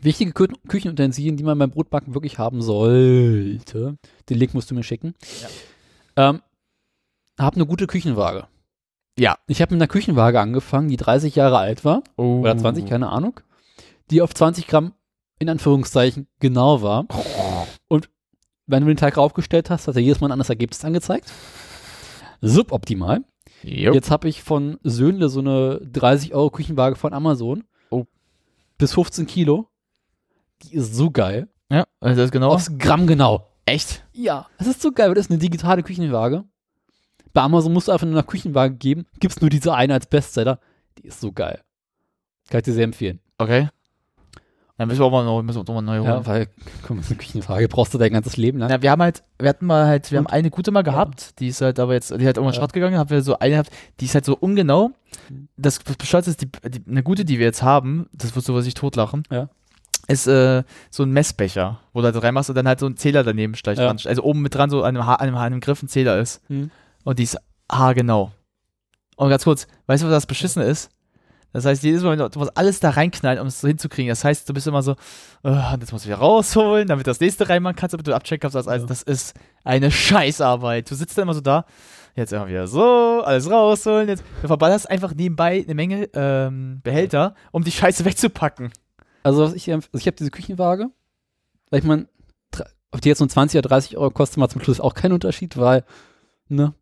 Wichtige 0.00 0.32
Kü 0.32 0.48
Küchenutensilien, 0.68 1.36
die 1.36 1.44
man 1.44 1.58
beim 1.58 1.70
Brotbacken 1.70 2.14
wirklich 2.14 2.38
haben 2.38 2.62
sollte. 2.62 3.98
Den 4.28 4.38
Link 4.38 4.54
musst 4.54 4.70
du 4.70 4.74
mir 4.74 4.82
schicken. 4.82 5.14
Ähm, 6.16 6.42
hab 7.38 7.54
eine 7.54 7.66
gute 7.66 7.86
Küchenwaage. 7.86 8.46
Ja. 9.18 9.36
Ich 9.46 9.60
habe 9.60 9.74
mit 9.74 9.82
einer 9.82 9.88
Küchenwaage 9.88 10.40
angefangen, 10.40 10.88
die 10.88 10.96
30 10.96 11.36
Jahre 11.36 11.58
alt 11.58 11.84
war. 11.84 12.02
Oh. 12.16 12.40
Oder 12.40 12.56
20, 12.56 12.86
keine 12.86 13.10
Ahnung. 13.10 13.40
Die 14.10 14.22
auf 14.22 14.34
20 14.34 14.66
Gramm 14.66 14.92
in 15.42 15.48
Anführungszeichen 15.48 16.26
genau 16.40 16.82
war. 16.82 17.06
Und 17.88 18.08
wenn 18.66 18.82
du 18.82 18.88
den 18.88 18.96
Teig 18.96 19.16
raufgestellt 19.16 19.70
hast, 19.70 19.88
hat 19.88 19.96
er 19.96 20.02
jedes 20.02 20.20
Mal 20.20 20.28
ein 20.28 20.32
anderes 20.32 20.48
Ergebnis 20.48 20.84
angezeigt. 20.84 21.30
Suboptimal. 22.40 23.24
Jo. 23.62 23.92
Jetzt 23.92 24.10
habe 24.10 24.28
ich 24.28 24.42
von 24.42 24.78
Söhnle 24.82 25.28
so 25.28 25.40
eine 25.40 25.80
30 25.80 26.34
Euro 26.34 26.50
Küchenwaage 26.50 26.96
von 26.96 27.12
Amazon. 27.12 27.64
Oh. 27.90 28.04
Bis 28.78 28.94
15 28.94 29.26
Kilo. 29.26 29.68
Die 30.62 30.74
ist 30.74 30.94
so 30.94 31.10
geil. 31.10 31.48
Ja, 31.70 31.86
das 32.00 32.18
ist 32.18 32.32
genau. 32.32 32.50
Aufs 32.50 32.78
Gramm 32.78 33.06
genau. 33.06 33.48
Echt? 33.64 34.04
Ja, 34.12 34.48
es 34.58 34.66
ist 34.66 34.82
so 34.82 34.90
geil, 34.90 35.08
weil 35.08 35.14
das 35.14 35.26
ist 35.26 35.30
eine 35.30 35.38
digitale 35.38 35.82
Küchenwaage. 35.82 36.44
Bei 37.32 37.42
Amazon 37.42 37.72
musst 37.72 37.88
du 37.88 37.92
einfach 37.92 38.06
nur 38.06 38.16
eine 38.16 38.26
Küchenwaage 38.26 38.74
geben. 38.74 39.06
Gibt's 39.20 39.40
nur 39.40 39.50
diese 39.50 39.74
eine 39.74 39.94
als 39.94 40.06
Bestseller. 40.06 40.58
Die 40.98 41.06
ist 41.06 41.20
so 41.20 41.32
geil. 41.32 41.62
Kann 42.50 42.58
ich 42.58 42.64
dir 42.64 42.74
sehr 42.74 42.84
empfehlen. 42.84 43.20
Okay. 43.38 43.68
Dann 44.78 44.88
müssen 44.88 45.00
wir 45.00 45.04
auch 45.06 45.10
mal 45.12 45.24
noch, 45.24 45.42
müssen 45.42 45.58
wir 45.58 45.64
doch 45.64 45.74
mal 45.74 45.82
neu 45.82 45.98
holen. 45.98 46.06
Ja, 46.06 46.26
weil, 46.26 46.48
komm, 46.86 47.02
so 47.02 47.10
eine 47.10 47.18
Küchenwaage 47.18 47.68
brauchst 47.68 47.92
du 47.94 47.98
dein 47.98 48.12
ganzes 48.12 48.36
Leben 48.36 48.58
lang. 48.58 48.70
Ja, 48.70 48.80
wir 48.82 48.90
haben 48.90 49.02
halt, 49.02 49.22
wir 49.38 49.48
hatten 49.50 49.66
mal 49.66 49.86
halt, 49.86 50.10
wir 50.10 50.18
Und- 50.18 50.26
haben 50.28 50.32
eine 50.32 50.50
gute 50.50 50.70
mal 50.70 50.82
gehabt, 50.82 51.38
die 51.40 51.48
ist 51.48 51.60
halt 51.60 51.78
aber 51.78 51.92
jetzt, 51.92 52.10
die 52.10 52.14
ist 52.16 52.24
halt 52.24 52.36
irgendwann 52.38 52.54
Ja. 52.54 52.60
Schrott 52.60 52.72
gegangen, 52.72 52.96
haben 52.98 53.10
wir 53.10 53.22
so 53.22 53.38
eine 53.38 53.50
gehabt, 53.52 53.70
die 54.00 54.06
ist 54.06 54.14
halt 54.14 54.24
so 54.24 54.36
ungenau. 54.36 54.90
Mhm. 55.28 55.48
Das 55.56 55.78
Bescheid 55.78 56.26
ist, 56.26 56.40
die, 56.42 56.48
die, 56.70 56.82
eine 56.90 57.02
gute, 57.02 57.24
die 57.24 57.38
wir 57.38 57.46
jetzt 57.46 57.62
haben, 57.62 58.06
das 58.12 58.34
wirst 58.34 58.48
du 58.48 58.54
was 58.54 58.66
ich 58.66 58.74
totlachen, 58.74 59.24
Ja. 59.30 59.50
ist 60.08 60.26
äh, 60.26 60.62
so 60.90 61.02
ein 61.02 61.10
Messbecher, 61.10 61.78
wo 61.92 62.00
du 62.00 62.06
halt 62.06 62.22
reinmachst 62.22 62.48
und 62.50 62.56
dann 62.56 62.66
halt 62.66 62.80
so 62.80 62.86
ein 62.86 62.96
Zähler 62.96 63.22
daneben 63.24 63.54
steigt. 63.54 63.78
Ja. 63.78 63.88
Also 63.90 64.22
oben 64.22 64.40
mit 64.40 64.54
dran 64.54 64.70
so 64.70 64.82
an 64.82 64.96
einem, 64.96 65.06
ha 65.06 65.14
einem, 65.16 65.36
einem 65.36 65.60
Griff 65.60 65.82
ein 65.82 65.88
Zähler 65.88 66.18
ist. 66.18 66.40
Mhm. 66.50 66.70
Und 67.04 67.18
die 67.18 67.24
ist 67.24 67.36
haargenau. 67.70 68.32
Und 69.16 69.28
ganz 69.28 69.44
kurz, 69.44 69.66
weißt 69.86 70.02
du, 70.02 70.06
was 70.06 70.14
das 70.14 70.26
beschissen 70.26 70.62
ist? 70.62 70.88
Das 71.52 71.64
heißt, 71.66 71.82
jedes 71.82 72.02
Mal, 72.02 72.16
du, 72.16 72.38
musst 72.38 72.56
alles 72.56 72.80
da 72.80 72.90
reinknallen, 72.90 73.38
um 73.38 73.46
es 73.46 73.60
so 73.60 73.68
hinzukriegen. 73.68 74.08
Das 74.08 74.24
heißt, 74.24 74.48
du 74.48 74.54
bist 74.54 74.66
immer 74.66 74.82
so, 74.82 74.96
und 75.42 75.80
jetzt 75.80 75.92
musst 75.92 76.04
du 76.04 76.08
wieder 76.08 76.18
rausholen, 76.18 76.88
damit 76.88 77.06
du 77.06 77.10
das 77.10 77.20
nächste 77.20 77.48
reinmachen 77.48 77.76
kannst, 77.76 77.92
damit 77.92 78.06
du 78.06 78.14
abchecken 78.14 78.40
kannst. 78.40 78.54
Das, 78.54 78.68
alles. 78.68 78.82
Ja. 78.82 78.88
das 78.88 79.02
ist 79.02 79.34
eine 79.64 79.90
Scheißarbeit. 79.90 80.90
Du 80.90 80.94
sitzt 80.94 81.18
dann 81.18 81.24
immer 81.24 81.34
so 81.34 81.40
da, 81.40 81.66
jetzt 82.16 82.32
immer 82.32 82.48
wieder 82.48 82.66
so, 82.66 83.22
alles 83.24 83.50
rausholen. 83.50 84.08
Jetzt, 84.08 84.24
du 84.40 84.46
verballerst 84.46 84.88
einfach 84.88 85.14
nebenbei 85.14 85.62
eine 85.62 85.74
Menge 85.74 86.08
ähm, 86.14 86.80
Behälter, 86.82 87.34
um 87.50 87.64
die 87.64 87.72
Scheiße 87.72 88.04
wegzupacken. 88.04 88.72
Also, 89.22 89.42
was 89.42 89.52
ich, 89.52 89.70
also 89.70 89.86
ich 89.92 90.06
habe 90.06 90.16
diese 90.16 90.30
Küchenwaage. 90.30 90.88
Weil 91.70 91.80
ich 91.80 91.86
meine, 91.86 92.06
ob 92.92 93.00
die 93.00 93.08
jetzt 93.08 93.20
nur 93.20 93.28
20 93.28 93.58
oder 93.58 93.68
30 93.68 93.96
Euro 93.96 94.10
kostet, 94.10 94.38
macht 94.38 94.52
zum 94.52 94.62
Schluss 94.62 94.80
auch 94.80 94.94
keinen 94.94 95.12
Unterschied, 95.12 95.56
weil, 95.56 95.84
ne, 96.48 96.74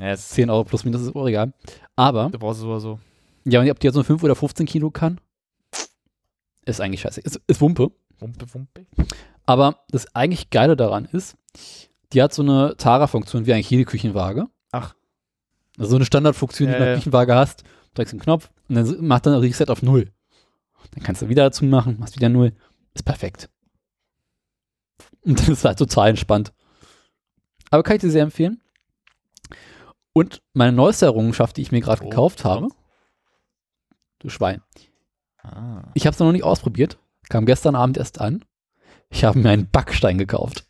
Ja, 0.00 0.08
jetzt, 0.08 0.30
10 0.30 0.50
Euro 0.50 0.64
plus 0.64 0.84
minus 0.84 1.02
ist 1.02 1.14
auch 1.14 1.26
egal. 1.26 1.52
Aber, 1.96 2.30
du 2.30 2.38
brauchst 2.38 2.60
es 2.60 2.64
sowieso. 2.64 2.98
Ja, 3.44 3.60
und 3.60 3.70
ob 3.70 3.80
die 3.80 3.86
jetzt 3.86 3.94
nur 3.94 4.04
5 4.04 4.22
oder 4.22 4.34
15 4.34 4.66
Kilo 4.66 4.90
kann, 4.90 5.20
ist 6.64 6.80
eigentlich 6.80 7.00
scheiße. 7.00 7.20
Ist, 7.20 7.40
ist 7.46 7.60
Wumpe. 7.60 7.90
Wumpe, 8.18 8.46
wumpe. 8.54 8.86
Aber 9.46 9.84
das 9.88 10.14
eigentlich 10.14 10.50
Geile 10.50 10.76
daran 10.76 11.06
ist, 11.06 11.36
die 12.12 12.22
hat 12.22 12.32
so 12.32 12.42
eine 12.42 12.76
Tara-Funktion 12.76 13.46
wie 13.46 13.52
eigentlich 13.52 13.70
jede 13.70 13.84
Küchenwaage. 13.84 14.46
Ach. 14.70 14.94
Also 15.78 15.90
so 15.90 15.96
eine 15.96 16.04
Standardfunktion, 16.04 16.68
die 16.68 16.74
du 16.74 16.80
ja. 16.80 16.84
der 16.86 16.94
Küchenwaage 16.96 17.34
hast. 17.34 17.64
Drückst 17.94 18.12
den 18.12 18.20
Knopf 18.20 18.50
und 18.68 18.76
dann 18.76 19.06
macht 19.06 19.26
dann 19.26 19.34
Reset 19.34 19.66
auf 19.68 19.82
Null. 19.82 20.10
Dann 20.92 21.02
kannst 21.02 21.22
du 21.22 21.28
wieder 21.28 21.44
dazu 21.44 21.64
machen, 21.64 21.98
machst 21.98 22.16
wieder 22.16 22.28
Null. 22.28 22.52
Ist 22.94 23.02
perfekt. 23.02 23.50
Und 25.22 25.38
das 25.38 25.48
ist 25.48 25.64
halt 25.64 25.78
total 25.78 26.10
entspannt. 26.10 26.52
Aber 27.70 27.82
kann 27.82 27.96
ich 27.96 28.02
dir 28.02 28.10
sehr 28.10 28.22
empfehlen. 28.22 28.62
Und 30.12 30.42
meine 30.52 30.72
neueste 30.72 31.06
Errungenschaft, 31.06 31.56
die 31.56 31.62
ich 31.62 31.72
mir 31.72 31.80
gerade 31.80 32.02
Oh, 32.04 32.08
gekauft 32.08 32.44
habe. 32.44 32.68
Du 34.22 34.28
Schwein. 34.28 34.62
Ah. 35.42 35.82
Ich 35.94 36.06
habe 36.06 36.14
es 36.14 36.20
noch 36.20 36.30
nicht 36.32 36.44
ausprobiert. 36.44 36.98
Kam 37.28 37.44
gestern 37.46 37.74
Abend 37.74 37.96
erst 37.98 38.20
an. 38.20 38.44
Ich 39.10 39.24
habe 39.24 39.38
mir 39.40 39.50
einen 39.50 39.68
Backstein 39.68 40.16
gekauft. 40.16 40.64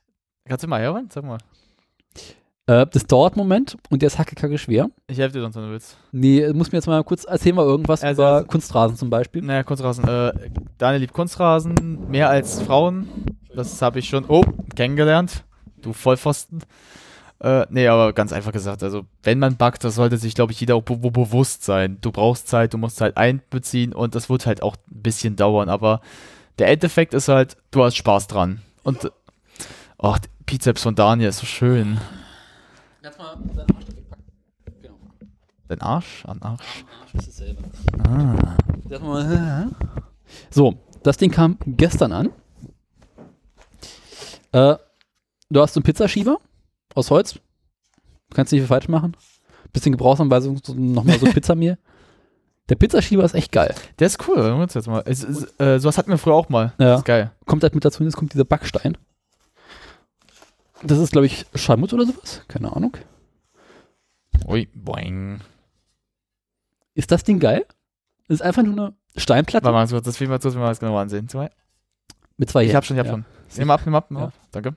Kannst 0.49 0.65
du 0.65 0.69
mal 0.69 0.81
herholen? 0.81 1.09
Sag 1.13 1.25
mal. 1.25 1.39
Äh, 2.67 2.87
das 2.87 3.07
dauert 3.07 3.35
einen 3.35 3.41
Moment 3.47 3.77
und 3.91 4.03
der 4.03 4.07
ist 4.07 4.19
hackekacke 4.19 4.57
schwer. 4.57 4.89
Ich 5.09 5.19
helfe 5.19 5.35
dir 5.35 5.43
sonst, 5.43 5.57
wenn 5.57 5.65
du 5.65 5.71
willst. 5.71 5.99
Nee, 6.13 6.51
muss 6.53 6.73
mir 6.73 6.79
jetzt 6.79 6.87
mal 6.87 7.03
kurz 7.05 7.25
erzählen 7.25 7.57
wir 7.57 7.65
irgendwas 7.65 8.03
Also- 8.03 8.23
über 8.23 8.45
Kunstrasen 8.45 8.97
zum 8.97 9.11
Beispiel. 9.11 9.43
Naja, 9.43 9.63
Kunstrasen. 9.65 10.07
Äh, 10.09 10.33
Daniel 10.79 11.01
liebt 11.03 11.13
Kunstrasen 11.13 12.09
mehr 12.11 12.31
als 12.31 12.61
Frauen. 12.63 13.09
Das 13.55 13.83
habe 13.83 13.99
ich 13.99 14.09
schon, 14.09 14.25
oh, 14.29 14.43
kennengelernt. 14.75 15.45
Du 15.83 15.93
Vollpfosten. 15.93 16.63
Äh, 17.43 17.67
nee, 17.71 17.89
aber 17.89 18.13
ganz 18.13 18.33
einfach 18.33 18.53
gesagt, 18.53 18.85
also 18.85 19.05
wenn 19.25 19.41
man 19.41 19.57
backt, 19.57 19.83
das 19.83 19.97
sollte 19.97 20.17
sich, 20.17 20.35
glaube 20.37 20.53
ich, 20.53 20.61
jeder 20.61 20.77
auch 20.77 20.83
be 20.83 20.97
be- 20.97 21.11
bewusst 21.11 21.65
sein. 21.65 21.99
Du 22.01 22.13
brauchst 22.13 22.47
Zeit, 22.47 22.73
du 22.73 22.79
musst 22.79 22.97
Zeit 22.99 23.17
einbeziehen 23.17 23.93
und 23.93 24.15
das 24.15 24.31
wird 24.31 24.47
halt 24.47 24.63
auch 24.63 24.77
ein 24.77 25.03
bisschen 25.03 25.35
dauern, 25.35 25.69
aber 25.69 26.01
der 26.61 26.69
Endeffekt 26.69 27.15
ist 27.15 27.27
halt, 27.27 27.57
du 27.73 27.83
hast 27.83 27.97
Spaß 27.97 28.29
dran. 28.29 28.61
Und, 28.85 29.11
ach, 29.99 30.21
Bizeps 30.47 30.83
von 30.83 30.95
Daniel 30.95 31.31
ist 31.31 31.39
so 31.39 31.47
schön. 31.47 31.99
Jetzt 33.03 33.19
mal 33.19 33.35
deinen 33.37 33.59
Arsch 33.75 33.87
dafür 33.87 34.03
packen. 34.09 34.23
Genau. 34.81 34.95
Dein 35.67 35.81
Arsch? 35.81 36.25
An 36.27 36.43
Arsch. 36.43 36.85
Arsch 37.01 37.15
ist 37.15 37.27
dasselbe. 37.29 37.63
Ah. 38.09 38.57
Jetzt 38.89 39.03
mal- 39.03 39.69
So, 40.51 40.75
das 41.03 41.17
Ding 41.17 41.33
kam 41.33 41.59
gestern 41.67 42.13
an. 42.13 42.31
Äh, 44.53 44.77
du 45.51 45.61
hast 45.61 45.75
so 45.75 45.79
einen 45.81 45.85
Pizzaschieber 45.85 46.39
aus 46.95 47.11
Holz. 47.11 47.39
Kannst 48.35 48.53
nicht 48.53 48.63
viel 48.63 48.69
falsch 48.69 48.89
machen. 48.89 49.17
Bisschen 49.73 49.93
Gebrauchsanweisung, 49.93 50.61
nochmal 50.75 51.19
so 51.19 51.27
Pizzamehl. 51.33 51.79
Der 52.69 52.77
Pizzaschieber 52.77 53.25
ist 53.25 53.35
echt 53.35 53.53
geil. 53.53 53.75
Der 53.99 54.07
ist 54.07 54.27
cool, 54.29 54.37
hören 54.37 54.57
wir 54.59 54.63
uns 54.63 54.75
jetzt 54.75 54.87
mal. 54.87 55.03
Es, 55.07 55.25
ist, 55.25 55.61
äh, 55.61 55.79
sowas 55.79 55.99
hatten 55.99 56.11
wir 56.11 56.19
früher 56.19 56.35
auch 56.35 56.49
mal. 56.49 56.73
Ja. 56.79 56.87
Das 56.93 57.01
ist 57.01 57.05
geil. 57.07 57.33
Kommt 57.47 57.63
halt 57.63 57.75
mit 57.75 57.85
dazu, 57.85 58.05
jetzt 58.05 58.17
kommt 58.17 58.33
dieser 58.35 58.45
Backstein. 58.45 58.97
Das 60.83 60.99
ist, 60.99 61.13
glaube 61.13 61.27
ich, 61.27 61.47
Schalmut 61.55 61.93
oder 61.93 62.07
sowas. 62.07 62.43
Keine 62.49 62.75
Ahnung. 62.75 62.97
Ui, 64.47 64.69
boing. 64.75 65.41
Ist 66.95 67.11
das 67.11 67.25
Ding 67.25 67.39
geil? 67.39 67.67
Das 68.29 68.37
ist 68.37 68.43
einfach 68.43 68.63
nur 68.63 68.73
eine 68.75 68.95
Steinplatte 69.17 69.65
Warte 69.65 69.95
mal, 69.95 70.01
das 70.01 70.21
ich 70.21 70.29
mal, 70.29 70.39
das 70.39 70.55
mal 70.55 70.75
genau 70.75 70.97
ansehen. 70.97 71.29
Zwei. 71.29 71.51
mit 72.37 72.51
zwei 72.51 72.65
Ich 72.65 72.75
hab 72.75 72.85
schon, 72.85 72.97
ich 72.97 73.01
hab 73.01 73.07
Ja. 73.07 73.13
schon. 73.13 73.25
Nimm 73.57 73.71
ab, 73.71 73.83
nimm 73.85 73.95
ab, 73.95 74.11
nimm 74.11 74.21
Ja. 74.21 74.27
ab. 74.27 74.33
Danke. 74.51 74.75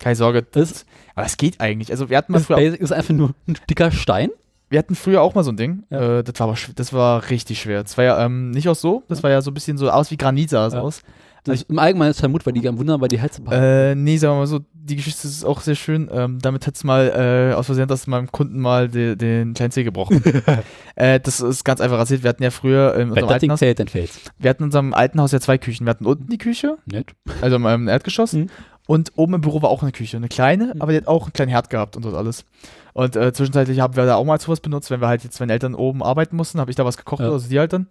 Keine 0.00 0.16
Sorge. 0.16 0.42
Das, 0.42 0.84
Aber 1.14 1.26
es 1.26 1.36
geht 1.36 1.60
eigentlich. 1.60 1.92
Also 1.92 2.10
wir 2.10 2.16
hatten 2.16 2.32
mal 2.32 2.38
das 2.38 2.46
früher. 2.46 2.56
Basic 2.56 2.80
ist 2.80 2.92
einfach 2.92 3.14
nur 3.14 3.34
ein 3.46 3.56
dicker 3.68 3.92
Stein 3.92 4.30
wir 4.70 4.78
hatten 4.78 4.94
früher 4.94 5.20
auch 5.20 5.34
mal 5.34 5.42
so 5.42 5.50
ein 5.50 5.56
Ding. 5.56 5.82
Ja. 5.90 6.20
Äh, 6.20 6.24
das, 6.24 6.38
war 6.38 6.48
aber, 6.48 6.56
das 6.76 6.92
war 6.92 7.28
richtig 7.28 7.60
schwer. 7.60 7.82
Das 7.82 7.98
war 7.98 8.04
ja 8.04 8.24
ähm, 8.24 8.52
nicht 8.52 8.68
auch 8.68 8.76
so, 8.76 9.02
das 9.08 9.22
war 9.22 9.30
ja 9.30 9.42
so 9.42 9.50
ein 9.50 9.54
bisschen 9.54 9.76
so 9.76 9.90
aus 9.90 10.10
wie 10.10 10.16
Granit 10.16 10.50
sah 10.50 10.66
es 10.66 10.74
Ja. 10.74 10.80
aus. 10.80 11.02
Das 11.44 11.62
Im 11.62 11.78
Allgemeinen 11.78 12.10
ist 12.10 12.20
Talmud, 12.20 12.44
weil 12.44 12.52
die 12.52 12.62
wunderbar 12.64 13.08
die 13.08 13.18
Hälse 13.18 13.40
behalten. 13.40 13.64
Äh, 13.64 13.94
nee, 13.94 14.18
sagen 14.18 14.34
wir 14.34 14.40
mal 14.40 14.46
so, 14.46 14.60
die 14.74 14.96
Geschichte 14.96 15.26
ist 15.26 15.42
auch 15.42 15.62
sehr 15.62 15.74
schön. 15.74 16.10
Ähm, 16.12 16.38
damit 16.40 16.66
hat 16.66 16.76
es 16.76 16.84
mal 16.84 17.50
äh, 17.52 17.54
aus 17.54 17.64
Versehen, 17.64 17.88
dass 17.88 18.06
meinem 18.06 18.30
Kunden 18.30 18.60
mal 18.60 18.88
de, 18.88 19.16
den 19.16 19.54
kleinen 19.54 19.70
Zeh 19.70 19.82
gebrochen. 19.82 20.22
äh, 20.96 21.18
das 21.18 21.40
ist 21.40 21.64
ganz 21.64 21.80
einfach 21.80 21.98
erzählt. 21.98 22.22
Wir 22.24 22.28
hatten 22.28 22.42
ja 22.42 22.50
früher 22.50 22.94
in 22.94 23.14
Wenn 23.14 23.22
unserem 23.22 23.28
alten 23.30 23.52
Haus, 23.52 23.60
wir 23.62 24.50
hatten 24.50 24.62
in 24.62 24.64
unserem 24.66 24.92
alten 24.92 25.20
Haus 25.20 25.32
ja 25.32 25.40
zwei 25.40 25.56
Küchen. 25.56 25.86
Wir 25.86 25.90
hatten 25.90 26.04
unten 26.04 26.28
die 26.28 26.38
Küche, 26.38 26.76
Nett. 26.84 27.12
also 27.40 27.56
im 27.56 27.88
Erdgeschoss. 27.88 28.34
Mhm. 28.34 28.50
Und 28.90 29.12
oben 29.14 29.34
im 29.34 29.40
Büro 29.40 29.62
war 29.62 29.70
auch 29.70 29.82
eine 29.82 29.92
Küche. 29.92 30.16
Eine 30.16 30.26
kleine, 30.28 30.72
Mhm. 30.74 30.82
aber 30.82 30.90
die 30.90 30.98
hat 30.98 31.06
auch 31.06 31.22
einen 31.24 31.32
kleinen 31.32 31.50
Herd 31.50 31.70
gehabt 31.70 31.96
und 31.96 32.02
so 32.02 32.16
alles. 32.16 32.44
Und 32.92 33.14
äh, 33.14 33.32
zwischenzeitlich 33.32 33.78
haben 33.78 33.94
wir 33.94 34.04
da 34.04 34.16
auch 34.16 34.24
mal 34.24 34.40
sowas 34.40 34.58
benutzt, 34.60 34.90
wenn 34.90 35.00
wir 35.00 35.06
halt 35.06 35.22
jetzt, 35.22 35.38
wenn 35.38 35.48
Eltern 35.48 35.76
oben 35.76 36.02
arbeiten 36.02 36.34
mussten, 36.34 36.58
habe 36.58 36.70
ich 36.72 36.76
da 36.76 36.84
was 36.84 36.96
gekocht, 36.96 37.20
Ja. 37.20 37.30
also 37.30 37.48
die 37.48 37.58
halt 37.58 37.72
dann. 37.72 37.86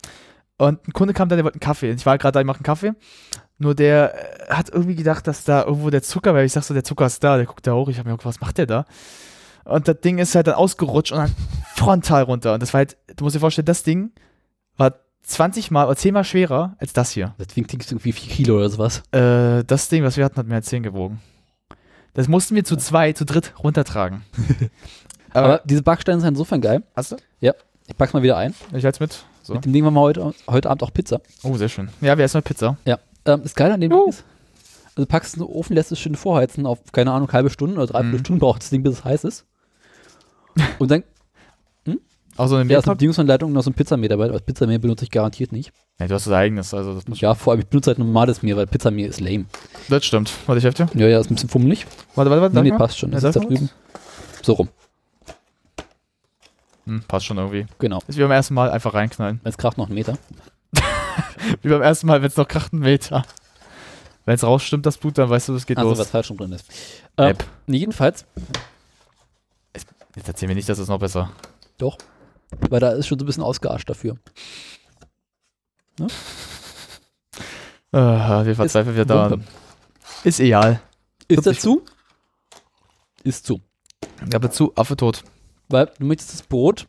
Und 0.58 0.86
ein 0.88 0.92
Kunde 0.92 1.14
kam 1.14 1.30
da, 1.30 1.38
der 1.38 1.46
wollte 1.46 1.56
einen 1.56 1.62
Kaffee. 1.62 1.90
Ich 1.92 2.06
war 2.06 2.18
gerade 2.18 2.34
da, 2.34 2.40
ich 2.42 2.46
mache 2.46 2.58
einen 2.58 2.64
Kaffee. 2.66 2.92
Nur 3.60 3.76
der 3.76 4.14
äh, 4.50 4.54
hat 4.54 4.70
irgendwie 4.72 4.96
gedacht, 4.96 5.26
dass 5.26 5.46
da 5.46 5.64
irgendwo 5.64 5.90
der 5.90 6.04
Zucker 6.04 6.34
wäre. 6.34 6.44
Ich 6.44 6.52
sag 6.52 6.64
so, 6.64 6.74
der 6.74 6.84
Zucker 6.84 7.06
ist 7.06 7.24
da. 7.24 7.38
Der 7.38 7.46
guckt 7.46 7.66
da 7.66 7.74
hoch. 7.76 7.88
Ich 7.88 7.98
habe 7.98 8.10
mir 8.10 8.14
gedacht, 8.18 8.26
was 8.26 8.42
macht 8.42 8.58
der 8.58 8.66
da? 8.66 8.86
Und 9.64 9.88
das 9.88 10.02
Ding 10.02 10.18
ist 10.18 10.36
halt 10.36 10.48
dann 10.48 10.56
ausgerutscht 10.56 11.14
und 11.14 11.20
dann 11.20 11.36
frontal 11.76 12.24
runter. 12.24 12.54
Und 12.56 12.62
das 12.62 12.74
war 12.74 12.80
halt, 12.80 12.98
du 13.16 13.24
musst 13.24 13.38
dir 13.38 13.40
vorstellen, 13.40 13.66
das 13.68 13.84
Ding 13.84 14.12
20 15.30 15.72
mal 15.72 15.86
oder 15.86 15.96
10 15.96 16.14
mal 16.14 16.24
schwerer 16.24 16.76
als 16.80 16.94
das 16.94 17.12
hier. 17.12 17.34
Das 17.38 17.48
Ding 17.48 17.66
klingt 17.68 17.90
irgendwie 17.90 18.12
4 18.12 18.30
Kilo 18.32 18.58
oder 18.58 18.70
sowas. 18.70 19.04
Äh, 19.12 19.64
das 19.66 19.90
Ding, 19.90 20.04
was 20.04 20.18
wir 20.18 20.26
hatten, 20.26 20.38
hat 20.38 20.48
mehr 20.48 20.58
als 20.58 20.68
10 20.68 20.84
gewogen. 20.84 21.22
Das 22.14 22.28
mussten 22.28 22.56
wir 22.56 22.64
zu 22.64 22.76
zwei, 22.76 23.14
zu 23.14 23.26
dritt 23.26 23.54
runtertragen. 23.64 24.24
Aber, 25.32 25.46
Aber, 25.46 25.62
diese 25.66 25.84
Backsteine 25.84 26.20
sind 26.20 26.30
insofern 26.30 26.60
geil. 26.62 26.84
hast 26.96 27.12
du? 27.12 27.18
Ich 27.42 27.98
pack's 27.98 28.14
mal 28.14 28.22
wieder 28.24 28.38
ein. 28.38 28.54
Ich 28.74 28.84
halt's 28.86 29.00
mit. 29.00 29.24
So. 29.42 29.54
Mit 29.56 29.66
dem 29.66 29.74
Ding 29.74 29.84
machen 29.84 29.96
wir 29.96 30.02
heute, 30.02 30.34
heute 30.48 30.70
Abend 30.70 30.84
auch 30.84 30.94
Pizza. 30.94 31.22
Oh, 31.44 31.56
sehr 31.58 31.70
schön. 31.70 31.90
Ja, 32.02 32.18
wir 32.18 32.26
essen 32.26 32.38
mal 32.38 32.42
Pizza. 32.44 32.78
Ja. 32.86 33.00
Ähm, 33.26 33.42
das 33.42 33.56
Geile 33.56 33.74
an 33.74 33.82
dem 33.82 33.92
Uh. 33.92 34.02
Ding 34.02 34.10
ist, 34.10 34.24
also 34.96 35.08
packst 35.08 35.36
du 35.36 35.42
in 35.42 35.48
den 35.48 35.56
Ofen, 35.56 35.76
lässt 35.76 35.92
es 35.92 36.00
schön 36.00 36.16
vorheizen 36.16 36.66
auf, 36.68 36.80
keine 36.92 37.12
Ahnung, 37.12 37.32
halbe 37.32 37.50
Stunde 37.50 37.76
oder 37.78 37.88
dreiviertel 37.88 38.20
Mhm. 38.20 38.24
Stunden 38.26 38.40
braucht 38.40 38.62
das 38.62 38.70
Ding, 38.70 38.84
bis 38.84 38.94
es 39.00 39.04
heiß 39.04 39.24
ist. 39.24 39.46
Und 40.80 40.92
dann, 40.92 41.04
Auch 42.40 42.48
so 42.48 42.56
eine 42.56 42.72
ja, 42.72 42.80
Bedienungsanleitung 42.80 43.50
und 43.50 43.54
noch 43.54 43.64
so 43.64 43.70
ein 43.70 43.74
Pizzamehl 43.74 44.08
dabei, 44.08 44.30
aber 44.30 44.40
Pizzamehl 44.40 44.80
benutze 44.80 45.04
ich 45.04 45.12
garantiert 45.12 45.52
nicht. 45.52 45.74
Nee, 46.00 46.08
du 46.08 46.14
hast 46.16 46.26
das 46.26 46.32
eigenes, 46.34 46.74
also 46.74 46.94
das 46.96 47.06
muss 47.06 47.20
Ja, 47.20 47.36
vor 47.36 47.52
allem, 47.52 47.60
ich 47.60 47.68
benutze 47.68 47.90
halt 47.90 48.00
normales 48.00 48.42
Mehl, 48.44 48.56
weil 48.56 48.66
Pizzamehl 48.66 49.08
ist 49.10 49.20
lame. 49.20 49.44
Das 49.90 50.06
stimmt. 50.06 50.32
Warte, 50.46 50.60
ich 50.60 50.64
helfe 50.64 50.86
dir. 50.86 51.00
Ja, 51.02 51.08
ja, 51.10 51.20
ist 51.20 51.30
ein 51.30 51.36
bisschen 51.36 51.50
fummelig. 51.50 51.86
Warte, 52.16 52.32
warte, 52.32 52.42
warte. 52.44 52.56
Nee, 52.64 52.72
nee, 52.72 52.78
passt 52.78 52.98
schon. 52.98 53.10
Ja, 53.12 53.20
Das 53.20 53.36
ist 53.36 53.42
da 53.44 53.46
drüben. 53.46 53.70
So 54.42 54.54
rum, 54.54 54.70
Hm, 56.86 57.04
passt 57.10 57.26
schon 57.26 57.38
irgendwie. 57.38 57.66
genau. 57.78 58.00
Ist 58.08 58.18
wie 58.18 58.22
beim 58.22 58.32
ersten 58.32 58.54
Mal 58.54 58.72
einfach 58.72 58.94
reinknallen. 58.94 59.42
Jetzt 59.44 59.58
kracht 59.58 59.78
noch 59.78 59.88
einen 59.88 59.96
Meter. 59.96 60.18
Wie 61.62 61.68
beim 61.70 61.82
ersten 61.82 62.08
Mal, 62.08 62.22
wenn 62.22 62.30
es 62.30 62.38
noch 62.38 62.48
kracht, 62.48 62.72
einen 62.74 62.82
Meter. 62.84 63.24
Wenn 64.26 64.36
es 64.36 64.44
rausstimmt, 64.44 64.86
das 64.86 64.98
Blut, 64.98 65.18
dann 65.18 65.30
weißt 65.30 65.50
du, 65.50 65.56
es 65.56 65.66
geht 65.66 65.78
Also, 65.78 65.90
los. 65.90 66.00
was 66.00 66.10
falsch 66.10 66.30
rum 66.30 66.38
drin 66.38 66.52
ist. 66.54 66.66
Äh, 67.18 67.34
nee, 67.68 67.78
jedenfalls, 67.80 68.26
Jetzt 70.16 70.28
erzähl 70.28 70.48
mir 70.48 70.56
nicht, 70.56 70.70
das 70.70 70.80
ist 70.80 70.88
noch 70.88 71.00
besser. 71.00 71.32
doch. 71.78 71.98
Weil 72.70 72.80
da 72.80 72.92
ist 72.92 73.08
schon 73.08 73.20
so 73.20 73.26
ein 73.26 73.28
bisschen 73.28 73.44
ausgearscht 73.44 73.90
dafür. 73.90 74.18
Äh, 77.92 77.98
wir 78.46 78.56
verzweifeln 78.56 78.96
wieder 78.96 79.06
daran. 79.06 79.32
Wumpe. 79.32 79.46
Ist 80.24 80.40
egal. 80.40 80.82
Ist 81.28 81.46
dazu? 81.46 81.84
Ist 83.24 83.46
zu. 83.46 83.62
Ich 84.28 84.34
habe 84.34 84.48
dazu 84.48 84.74
Affe 84.76 84.96
tot. 84.96 85.24
Weil 85.70 85.92
du 86.00 86.06
möchtest 86.06 86.34
das 86.34 86.44
Brot, 86.44 86.88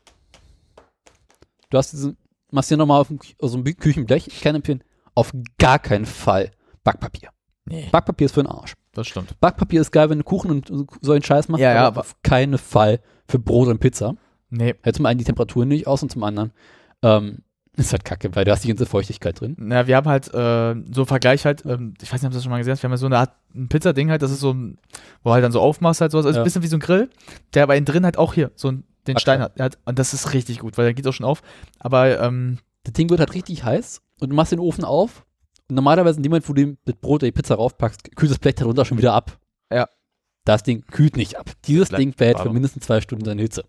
du 1.70 1.78
hast 1.78 1.93
diesen, 1.93 2.16
machst 2.51 2.69
hier 2.69 2.77
nochmal 2.78 3.01
auf 3.01 3.09
dem, 3.09 3.19
also 3.41 3.59
ein 3.59 3.65
Bü- 3.65 3.77
Küchenblech, 3.78 4.27
ich 4.28 4.41
kann 4.41 4.55
empfehlen, 4.55 4.82
auf 5.15 5.32
gar 5.59 5.78
keinen 5.78 6.07
Fall 6.07 6.51
Backpapier. 6.82 7.31
Nee. 7.66 7.89
Backpapier 7.93 8.24
ist 8.27 8.32
für 8.32 8.43
den 8.43 8.51
Arsch. 8.51 8.74
Das 8.93 9.07
stimmt. 9.07 9.39
Backpapier 9.41 9.81
ist 9.82 9.91
geil, 9.93 10.09
wenn 10.11 10.19
du 10.19 10.24
Kuchen 10.24 10.51
und 10.51 10.89
so 11.03 11.12
einen 11.12 11.23
Scheiß 11.23 11.49
machst, 11.49 11.61
Ja, 11.62 11.73
ja, 11.73 11.78
aber 11.81 11.87
aber- 11.89 12.01
auf 12.01 12.16
keinen 12.23 12.59
Fall 12.59 13.01
für 13.28 13.39
Brot 13.39 13.69
und 13.69 13.78
Pizza. 13.81 14.15
Nee. 14.51 14.74
Hält 14.82 14.97
zum 14.97 15.06
einen 15.06 15.18
die 15.18 15.24
Temperatur 15.24 15.64
nicht 15.66 15.86
aus 15.86 16.02
und 16.02 16.10
zum 16.10 16.22
anderen 16.24 16.52
ähm, 17.02 17.39
ist 17.77 17.93
halt 17.93 18.05
kacke, 18.05 18.35
weil 18.35 18.44
du 18.44 18.51
hast 18.51 18.64
die 18.64 18.68
ganze 18.68 18.85
Feuchtigkeit 18.86 19.40
drin. 19.40 19.55
Na, 19.59 19.86
wir 19.86 19.97
haben 19.97 20.09
halt 20.09 20.27
äh, 20.28 20.74
so 20.93 21.01
einen 21.02 21.06
Vergleich 21.06 21.44
halt, 21.47 21.64
ähm, 21.64 21.94
ich 22.02 22.12
weiß 22.12 22.20
nicht, 22.20 22.27
ob 22.27 22.32
du 22.32 22.36
das 22.36 22.43
schon 22.44 22.51
mal 22.51 22.59
gesehen 22.59 22.72
hast, 22.72 22.82
wir 22.82 22.89
haben 22.89 22.93
ja 22.93 22.98
so 22.98 23.06
eine 23.06 23.18
Art 23.18 23.32
ein 23.55 23.68
Pizzading 23.68 24.10
halt, 24.10 24.22
das 24.22 24.31
ist 24.31 24.40
so 24.40 24.52
ein, 24.52 24.78
wo 25.22 25.32
halt 25.32 25.43
dann 25.44 25.52
so 25.52 25.60
aufmachst 25.60 26.01
halt 26.01 26.12
sowas, 26.12 26.27
also 26.27 26.39
Ja. 26.39 26.43
ein 26.43 26.44
bisschen 26.44 26.62
wie 26.62 26.66
so 26.68 26.77
ein 26.77 26.81
Grill, 26.81 27.09
der 27.55 27.62
aber 27.62 27.77
innen 27.77 27.86
drin 27.86 28.05
halt 28.05 28.18
auch 28.18 28.35
hier 28.35 28.51
so 28.55 28.68
ein, 28.68 28.85
den 29.06 29.16
Okay. 29.16 29.20
Stein 29.22 29.40
hat. 29.40 29.78
Und 29.86 29.98
das 29.98 30.12
ist 30.14 30.35
richtig 30.35 30.59
gut, 30.59 30.77
weil 30.77 30.85
der 30.85 30.94
geht 30.94 31.06
auch 31.06 31.12
schon 31.12 31.24
auf. 31.27 31.43
Aber 31.78 32.20
ähm, 32.20 32.59
Das 32.85 32.93
Ding 32.93 33.09
wird 33.10 33.20
halt 33.20 33.35
richtig 33.35 33.64
heiß 33.64 34.02
und 34.20 34.31
du 34.31 34.36
machst 34.36 34.52
den 34.52 34.59
Ofen 34.60 34.85
auf 34.85 35.24
und 35.68 35.74
normalerweise 35.77 36.18
in 36.18 36.22
dem 36.22 36.31
Moment, 36.31 36.48
wo 36.48 36.52
du 36.52 36.77
das 36.85 36.97
Brot 36.97 37.22
oder 37.22 37.27
die 37.28 37.32
Pizza 37.32 37.55
raufpackst, 37.55 38.14
kühlt 38.16 38.31
das 38.31 38.39
Blech 38.39 38.56
darunter 38.56 38.85
schon 38.85 38.98
wieder 38.98 39.12
ab. 39.14 39.39
Ja. 39.72 39.89
Das 40.44 40.62
Ding 40.62 40.82
kühlt 40.90 41.16
nicht 41.16 41.39
ab. 41.39 41.51
Dieses 41.66 41.90
Ding 41.90 42.12
behält 42.14 42.40
für 42.40 42.51
mindestens 42.52 42.85
zwei 42.86 43.01
Stunden 43.01 43.24
seine 43.24 43.43
Hitze. 43.43 43.64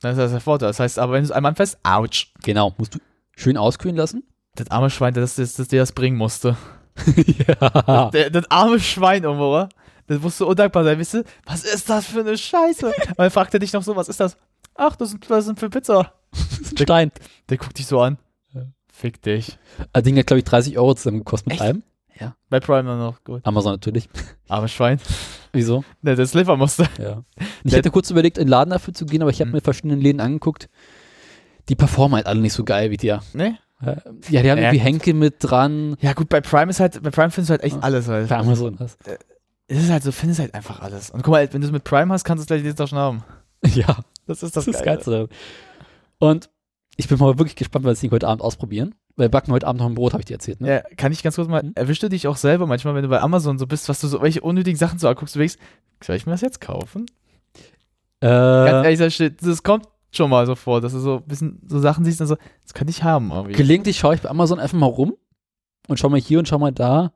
Das 0.00 0.18
ist 0.18 0.32
der 0.32 0.40
Vorteil. 0.40 0.68
Das 0.68 0.80
heißt, 0.80 0.98
aber 0.98 1.14
wenn 1.14 1.22
du 1.22 1.26
es 1.26 1.32
einmal 1.32 1.50
anfasst, 1.50 1.78
ouch. 1.82 2.26
Genau, 2.42 2.74
musst 2.78 2.94
du 2.94 2.98
schön 3.36 3.56
auskühlen 3.56 3.96
lassen. 3.96 4.24
Das 4.54 4.70
arme 4.70 4.90
Schwein, 4.90 5.14
das, 5.14 5.36
das, 5.36 5.54
das 5.54 5.68
dir 5.68 5.80
das 5.80 5.92
bringen 5.92 6.16
musste. 6.16 6.56
ja. 7.16 8.10
Der, 8.10 8.30
das 8.30 8.50
arme 8.50 8.80
Schwein, 8.80 9.24
irgendwo, 9.24 9.50
oder? 9.52 9.68
Das 10.06 10.20
musst 10.20 10.40
du 10.40 10.46
undankbar 10.46 10.84
sein, 10.84 10.98
weißt 10.98 11.14
du? 11.14 11.24
Was 11.44 11.64
ist 11.64 11.90
das 11.90 12.06
für 12.06 12.20
eine 12.20 12.38
Scheiße? 12.38 12.92
Weil 13.16 13.30
fragt 13.30 13.54
er 13.54 13.60
dich 13.60 13.72
noch 13.72 13.82
so, 13.82 13.96
was 13.96 14.08
ist 14.08 14.20
das? 14.20 14.36
Ach, 14.74 14.96
das 14.96 15.10
sind, 15.10 15.28
das 15.28 15.44
sind 15.46 15.58
für 15.58 15.68
Pizza. 15.68 16.12
Stein. 16.78 17.10
Der 17.48 17.56
guckt 17.56 17.78
dich 17.78 17.86
so 17.86 18.00
an. 18.00 18.18
Fick 18.92 19.20
dich. 19.20 19.58
Das 19.92 20.04
Ding 20.04 20.16
hat, 20.18 20.26
glaube 20.26 20.38
ich, 20.38 20.44
30 20.44 20.78
Euro 20.78 20.94
zusammen 20.94 21.18
gekostet 21.18 21.48
mit 21.48 21.54
Echt? 21.54 21.62
allem. 21.62 21.82
Bei 22.48 22.60
Prime 22.60 22.88
dann 22.88 22.98
noch, 22.98 23.22
gut. 23.24 23.40
Amazon 23.44 23.72
natürlich. 23.72 24.08
Arme 24.48 24.68
Schwein. 24.68 25.00
Wieso? 25.52 25.84
Ne, 26.02 26.14
das 26.14 26.34
musste. 26.34 26.86
Ja. 26.98 27.22
Ich 27.64 27.72
hätte 27.72 27.90
kurz 27.90 28.10
überlegt, 28.10 28.38
in 28.38 28.44
den 28.44 28.50
Laden 28.50 28.70
dafür 28.70 28.94
zu 28.94 29.06
gehen, 29.06 29.22
aber 29.22 29.30
ich 29.30 29.40
habe 29.40 29.48
Mhm. 29.48 29.54
mir 29.56 29.60
verschiedene 29.60 29.96
Läden 29.96 30.20
angeguckt. 30.20 30.68
Die 31.68 31.74
performen 31.74 32.14
halt 32.16 32.26
alle 32.26 32.40
nicht 32.40 32.52
so 32.52 32.62
geil 32.64 32.90
wie 32.90 32.96
der. 32.96 33.22
Ne? 33.32 33.58
Äh, 33.82 33.96
Ja, 34.30 34.42
die 34.42 34.50
haben 34.50 34.58
Ja. 34.58 34.64
irgendwie 34.66 34.78
Henke 34.78 35.14
mit 35.14 35.36
dran. 35.40 35.96
Ja, 36.00 36.12
gut, 36.12 36.28
bei 36.28 36.40
Prime 36.40 36.70
ist 36.70 36.78
halt, 36.80 37.02
bei 37.02 37.10
Prime 37.10 37.30
findest 37.30 37.50
du 37.50 37.52
halt 37.52 37.62
echt 37.64 37.76
Ja. 37.76 37.82
alles 37.82 38.06
halt. 38.08 38.28
Bei 38.28 38.36
Amazon 38.36 38.76
das. 38.76 38.96
Es 39.68 39.78
ist 39.82 39.90
halt 39.90 40.04
so, 40.04 40.12
findest 40.12 40.38
halt 40.40 40.54
einfach 40.54 40.80
alles. 40.80 41.10
Und 41.10 41.22
guck 41.24 41.32
mal, 41.32 41.52
wenn 41.52 41.60
du 41.60 41.66
es 41.66 41.72
mit 41.72 41.82
Prime 41.82 42.12
hast, 42.12 42.22
kannst 42.24 42.40
du 42.40 42.42
es 42.42 42.46
gleich 42.46 42.62
jeden 42.62 42.76
Tag 42.76 42.88
schon 42.88 42.98
haben. 42.98 43.24
Ja, 43.74 43.96
Das 44.26 44.42
ist 44.44 44.54
das 44.56 44.64
das, 44.64 44.68
ist 44.68 44.74
das. 44.76 44.82
Geilste. 44.84 45.28
Und 46.18 46.48
ich 46.96 47.08
bin 47.08 47.18
mal 47.18 47.36
wirklich 47.38 47.56
gespannt, 47.56 47.84
weil 47.84 47.94
wir 47.94 48.00
Ding 48.00 48.10
heute 48.12 48.28
Abend 48.28 48.42
ausprobieren. 48.42 48.94
Weil 49.16 49.26
wir 49.26 49.30
backen 49.30 49.50
heute 49.52 49.66
Abend 49.66 49.80
noch 49.80 49.88
ein 49.88 49.94
Brot, 49.94 50.12
habe 50.12 50.20
ich 50.20 50.26
dir 50.26 50.34
erzählt. 50.34 50.60
Ne? 50.60 50.68
Ja, 50.68 50.80
kann 50.96 51.10
ich 51.10 51.22
ganz 51.22 51.36
kurz 51.36 51.48
mal, 51.48 51.62
Mhm. 51.62 51.72
erwischst 51.74 52.02
du 52.02 52.08
dich 52.08 52.28
auch 52.28 52.36
selber 52.36 52.66
manchmal, 52.66 52.94
wenn 52.94 53.02
du 53.02 53.08
bei 53.08 53.20
Amazon 53.20 53.58
so 53.58 53.66
bist, 53.66 53.88
was 53.88 54.00
du 54.00 54.08
so, 54.08 54.20
welche 54.20 54.42
unnötigen 54.42 54.76
Sachen 54.78 54.98
so 54.98 55.08
anguckst, 55.08 55.34
du 55.34 55.38
denkst, 55.38 55.56
soll 56.04 56.16
ich 56.16 56.26
mir 56.26 56.32
das 56.32 56.42
jetzt 56.42 56.60
kaufen? 56.60 57.06
Ganz 58.20 58.86
Äh, 58.86 58.94
ehrlich, 58.94 59.36
das, 59.40 59.62
kommt 59.62 59.86
schon 60.10 60.30
mal 60.30 60.46
so 60.46 60.54
vor, 60.54 60.80
dass 60.80 60.92
du 60.92 60.98
so 60.98 61.16
ein 61.16 61.22
bisschen 61.24 61.60
so 61.66 61.78
Sachen 61.78 62.04
siehst 62.04 62.20
und 62.20 62.26
so, 62.26 62.36
das 62.62 62.74
könnte 62.74 62.90
ich 62.90 63.02
haben 63.02 63.30
irgendwie. 63.30 63.52
gelegentlich 63.54 63.98
schaue 63.98 64.14
ich 64.14 64.22
bei 64.22 64.30
Amazon 64.30 64.58
einfach 64.58 64.78
mal 64.78 64.86
rum 64.86 65.14
und 65.88 65.98
schau 65.98 66.08
mal 66.08 66.20
hier 66.20 66.38
und 66.38 66.48
schau 66.48 66.58
mal 66.58 66.72
da. 66.72 67.12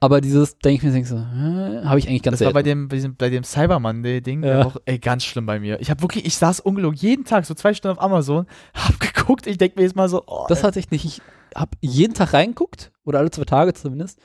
Aber 0.00 0.20
dieses, 0.20 0.58
denke 0.58 0.76
ich 0.76 0.82
mir, 0.82 0.92
denk 0.92 1.06
so, 1.06 1.16
äh, 1.16 1.84
habe 1.84 1.98
ich 1.98 2.08
eigentlich 2.08 2.22
ganz 2.22 2.38
das 2.38 2.46
war 2.46 2.52
selten. 2.52 2.54
bei 2.54 2.62
dem, 2.62 2.88
bei 2.88 2.96
diesem, 2.96 3.16
bei 3.16 3.30
dem 3.30 3.44
Cyberman-Ding 3.44 4.42
Ja. 4.44 4.66
auch, 4.66 4.76
ey, 4.84 4.98
ganz 4.98 5.24
schlimm 5.24 5.46
bei 5.46 5.58
mir. 5.58 5.80
Ich 5.80 5.90
habe 5.90 6.02
wirklich, 6.02 6.26
ich 6.26 6.36
saß 6.36 6.60
ungelogen 6.60 6.98
jeden 6.98 7.24
Tag 7.24 7.46
so 7.46 7.54
zwei 7.54 7.72
Stunden 7.74 7.96
auf 7.98 8.04
Amazon, 8.04 8.46
hab 8.74 9.00
geguckt, 9.00 9.46
ich 9.46 9.58
denke 9.58 9.78
mir 9.78 9.84
jetzt 9.84 9.96
mal 9.96 10.08
so, 10.08 10.22
oh, 10.26 10.44
Das 10.48 10.62
hatte 10.62 10.78
ich 10.78 10.90
nicht. 10.90 11.04
Ich 11.04 11.22
habe 11.54 11.70
jeden 11.80 12.14
Tag 12.14 12.34
reingeguckt, 12.34 12.92
oder 13.04 13.20
alle 13.20 13.30
zwei 13.30 13.44
Tage 13.44 13.72
zumindest. 13.72 14.18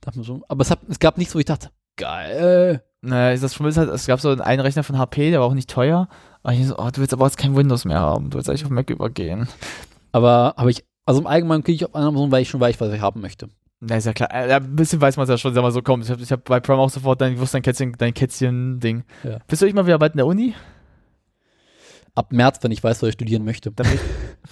Dachte 0.00 0.18
mir 0.18 0.24
so, 0.24 0.42
aber 0.48 0.62
es, 0.62 0.70
hat, 0.70 0.80
es 0.88 0.98
gab 1.00 1.18
nichts, 1.18 1.34
wo 1.34 1.38
ich 1.38 1.44
dachte, 1.46 1.70
geil. 1.96 2.84
Naja, 3.00 3.36
das 3.36 3.58
ist 3.60 3.76
halt, 3.76 3.90
es 3.90 4.06
gab 4.06 4.20
so 4.20 4.30
einen 4.30 4.60
Rechner 4.60 4.82
von 4.82 4.98
HP, 4.98 5.30
der 5.30 5.40
war 5.40 5.46
auch 5.48 5.54
nicht 5.54 5.68
teuer. 5.68 6.08
Aber 6.42 6.54
ich 6.54 6.66
so, 6.66 6.76
oh, 6.78 6.88
du 6.90 7.00
willst 7.00 7.12
aber 7.12 7.26
jetzt 7.26 7.36
kein 7.36 7.56
Windows 7.56 7.84
mehr 7.84 8.00
haben. 8.00 8.30
Du 8.30 8.36
willst 8.36 8.48
eigentlich 8.48 8.64
auf 8.64 8.70
Mac 8.70 8.88
übergehen. 8.90 9.48
Aber 10.12 10.54
habe 10.56 10.70
ich, 10.70 10.84
also 11.04 11.20
im 11.20 11.26
Allgemeinen 11.26 11.64
kriege 11.64 11.76
ich 11.76 11.84
auf 11.84 11.94
Amazon, 11.94 12.30
weil 12.30 12.42
ich 12.42 12.48
schon 12.48 12.60
weiß, 12.60 12.80
was 12.80 12.92
ich 12.92 13.00
haben 13.00 13.20
möchte. 13.20 13.48
Na, 13.86 13.96
ist 13.96 14.06
ja 14.06 14.12
klar. 14.12 14.30
Äh, 14.32 14.54
ein 14.54 14.76
bisschen 14.76 15.00
weiß 15.00 15.16
man 15.16 15.24
es 15.24 15.30
ja 15.30 15.36
schon, 15.38 15.52
sag 15.54 15.62
mal 15.62 15.70
so, 15.72 15.82
komm. 15.82 16.00
Ich 16.00 16.10
habe 16.10 16.22
ich 16.22 16.32
hab 16.32 16.44
bei 16.44 16.58
Prime 16.60 16.78
auch 16.80 16.88
sofort 16.90 17.20
dein, 17.20 17.36
dein 17.36 17.62
Kätzchen, 17.62 17.92
dein 17.98 18.14
Kätzchen-Ding. 18.14 19.04
Ja. 19.24 19.38
Bist 19.46 19.60
du 19.62 19.66
nicht 19.66 19.74
mal 19.74 19.86
wieder 19.86 19.98
bald 19.98 20.14
in 20.14 20.18
der 20.18 20.26
Uni? 20.26 20.54
Ab 22.14 22.32
März, 22.32 22.58
wenn 22.62 22.70
ich 22.70 22.82
weiß, 22.82 23.02
was 23.02 23.08
ich 23.08 23.14
studieren 23.14 23.44
möchte. 23.44 23.70
Dann, 23.72 23.86
ich, 23.92 24.00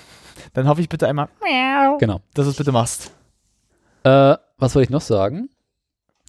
dann 0.52 0.68
hoffe 0.68 0.80
ich 0.80 0.88
bitte 0.88 1.08
einmal, 1.08 1.28
Genau. 1.98 2.20
dass 2.34 2.44
du 2.46 2.50
es 2.50 2.56
bitte 2.56 2.72
machst. 2.72 3.12
Äh, 4.04 4.36
was 4.58 4.74
wollte 4.74 4.84
ich 4.84 4.90
noch 4.90 5.00
sagen? 5.00 5.48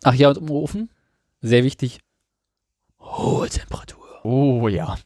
Ach 0.04 0.14
ja, 0.14 0.30
und 0.30 0.50
Ofen, 0.50 0.90
sehr 1.42 1.64
wichtig, 1.64 2.00
hohe 3.00 3.50
Temperatur. 3.50 4.04
Oh 4.24 4.68
ja. 4.68 4.98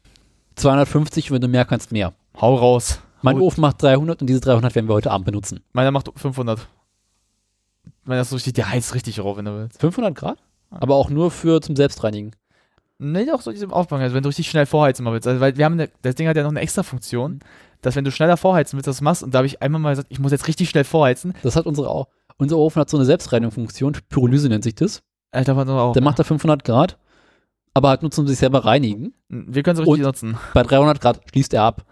250, 0.56 1.32
wenn 1.32 1.41
du 1.41 1.48
mehr 1.48 1.65
kannst, 1.65 1.91
mehr. 1.91 2.14
Hau 2.40 2.56
raus. 2.56 2.99
Mein 3.22 3.40
Ofen 3.40 3.61
macht 3.61 3.82
300 3.82 4.22
und 4.22 4.28
diese 4.28 4.40
300 4.41 4.76
werden 4.76 4.88
wir 4.88 4.94
heute 4.94 5.11
Abend 5.11 5.26
benutzen. 5.26 5.64
Meiner 5.74 5.91
macht 5.91 6.10
500. 6.15 6.68
Meiner 8.07 8.21
ist 8.21 8.29
so 8.29 8.35
richtig, 8.35 8.53
der 8.53 8.69
heizt 8.69 8.93
richtig 8.95 9.19
rauf, 9.19 9.38
wenn 9.38 9.45
du 9.45 9.57
willst. 9.57 9.79
500 9.79 10.15
Grad? 10.15 10.39
Aber 10.71 10.95
auch 10.95 11.09
nur 11.09 11.29
für 11.31 11.61
zum 11.61 11.75
Selbstreinigen. 11.75 12.31
Nee, 12.99 13.25
doch 13.25 13.41
so 13.41 13.51
diesem 13.51 13.71
Aufbau, 13.71 13.97
also 13.97 14.15
wenn 14.15 14.23
du 14.23 14.29
richtig 14.29 14.49
schnell 14.49 14.65
vorheizen 14.65 15.03
mal 15.03 15.13
willst. 15.13 15.27
Also, 15.27 15.39
weil 15.39 15.55
wir 15.55 15.65
haben 15.65 15.73
eine, 15.73 15.89
das 16.01 16.15
Ding 16.15 16.27
hat 16.27 16.35
ja 16.35 16.43
noch 16.43 16.49
eine 16.49 16.61
extra 16.61 16.84
Funktion, 16.84 17.39
dass 17.81 17.95
wenn 17.95 18.03
du 18.03 18.11
schneller 18.11 18.38
vorheizen 18.38 18.75
willst, 18.77 18.88
das 18.88 19.01
machst. 19.01 19.21
Und 19.23 19.34
da 19.34 19.39
habe 19.39 19.45
ich 19.47 19.61
einmal 19.61 19.79
mal 19.79 19.91
gesagt, 19.91 20.07
ich 20.09 20.19
muss 20.19 20.31
jetzt 20.31 20.47
richtig 20.47 20.69
schnell 20.69 20.84
vorheizen. 20.84 21.34
Das 21.43 21.55
hat 21.55 21.65
unsere 21.67 21.89
auch. 21.89 22.07
Unser 22.38 22.57
Ofen 22.57 22.79
hat 22.79 22.89
so 22.89 22.97
eine 22.97 23.05
Selbstreinigungsfunktion, 23.05 23.93
Pyrolyse 24.09 24.49
nennt 24.49 24.63
sich 24.63 24.75
das. 24.75 25.01
Alter, 25.31 25.53
doch 25.65 25.77
auch. 25.77 25.93
Der 25.93 26.01
macht 26.01 26.17
da 26.19 26.23
500 26.23 26.63
Grad, 26.63 26.97
aber 27.73 27.89
halt 27.89 28.01
nur 28.01 28.11
zum 28.11 28.27
sich 28.27 28.38
selber 28.39 28.65
reinigen. 28.65 29.13
wir 29.29 29.61
können 29.63 29.75
es 29.75 29.81
richtig 29.81 29.99
Und- 29.99 30.01
nutzen. 30.01 30.38
Bei 30.53 30.63
300 30.63 30.99
Grad 31.01 31.21
schließt 31.29 31.53
er 31.53 31.63
ab. 31.63 31.84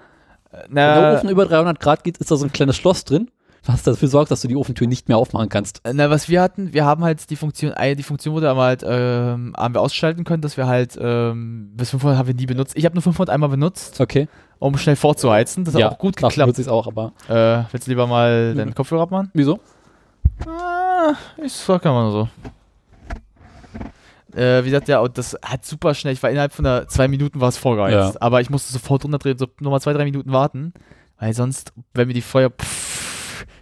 Wenn 0.51 0.75
der 0.75 1.01
Na, 1.01 1.13
Ofen 1.17 1.29
über 1.29 1.45
300 1.45 1.79
Grad 1.79 2.03
geht, 2.03 2.17
ist 2.17 2.31
da 2.31 2.35
so 2.37 2.45
ein 2.45 2.51
kleines 2.53 2.77
Schloss 2.77 3.03
drin, 3.03 3.29
was 3.65 3.83
dafür 3.83 4.07
sorgt, 4.07 4.31
dass 4.31 4.41
du 4.41 4.47
die 4.47 4.55
Ofentür 4.55 4.87
nicht 4.87 5.07
mehr 5.07 5.17
aufmachen 5.17 5.49
kannst. 5.49 5.81
na, 5.91 6.09
was 6.09 6.29
wir 6.29 6.41
hatten, 6.41 6.73
wir 6.73 6.85
haben 6.85 7.03
halt 7.03 7.29
die 7.29 7.35
Funktion, 7.35 7.71
äh, 7.73 7.95
die 7.95 8.03
Funktion 8.03 8.35
wurde 8.35 8.49
aber 8.49 8.63
halt, 8.63 8.83
ähm, 8.87 9.53
haben 9.57 9.73
wir 9.73 9.81
ausschalten 9.81 10.23
können, 10.23 10.41
dass 10.41 10.55
wir 10.57 10.67
halt, 10.67 10.97
ähm, 11.01 11.71
bis 11.75 11.89
500 11.89 12.17
haben 12.19 12.27
wir 12.27 12.35
nie 12.35 12.45
benutzt. 12.45 12.73
Ich 12.77 12.85
habe 12.85 12.95
nur 12.95 13.01
500 13.01 13.33
einmal 13.33 13.49
benutzt, 13.49 13.99
Okay. 13.99 14.27
um 14.59 14.77
schnell 14.77 14.95
vorzuheizen. 14.95 15.63
Das 15.65 15.73
hat 15.75 15.83
auch 15.83 15.97
gut 15.97 16.15
geklappt. 16.17 16.37
nutze 16.37 16.61
ich's 16.61 16.69
auch, 16.69 16.87
aber 16.87 17.13
Äh, 17.27 17.63
willst 17.71 17.87
du 17.87 17.91
lieber 17.91 18.07
mal 18.07 18.53
Mhm. 18.53 18.57
deinen 18.57 18.75
Kopfhörer 18.75 19.01
abmachen? 19.03 19.31
wieso? 19.33 19.59
Ah, 20.45 21.13
ich 21.43 21.53
sag 21.53 21.83
mal 21.85 22.03
nur 22.03 22.11
so. 22.11 22.29
Äh, 24.39 24.63
wie 24.65 24.69
gesagt, 24.69 24.89
ja, 24.89 24.99
und 24.99 25.17
das 25.17 25.37
hat 25.41 25.65
super 25.65 25.93
schnell. 25.93 26.13
Ich 26.13 26.21
war 26.21 26.29
innerhalb 26.29 26.51
von 26.51 26.65
der 26.65 26.87
zwei 26.89 27.07
Minuten 27.07 27.39
war 27.39 27.47
es 27.49 27.57
vorgeheizt. 27.57 28.15
Ja. 28.15 28.21
Aber 28.21 28.41
ich 28.41 28.49
musste 28.49 28.73
sofort 28.73 29.03
runterdrehen, 29.05 29.37
so 29.37 29.47
nochmal 29.61 29.79
zwei, 29.79 29.93
drei 29.93 30.03
Minuten 30.03 30.31
warten. 30.33 30.73
Weil 31.19 31.33
sonst, 31.33 31.71
wenn 31.93 32.07
mir 32.09 32.13
die 32.13 32.21
Feuer. 32.21 32.49
Pff, 32.49 32.94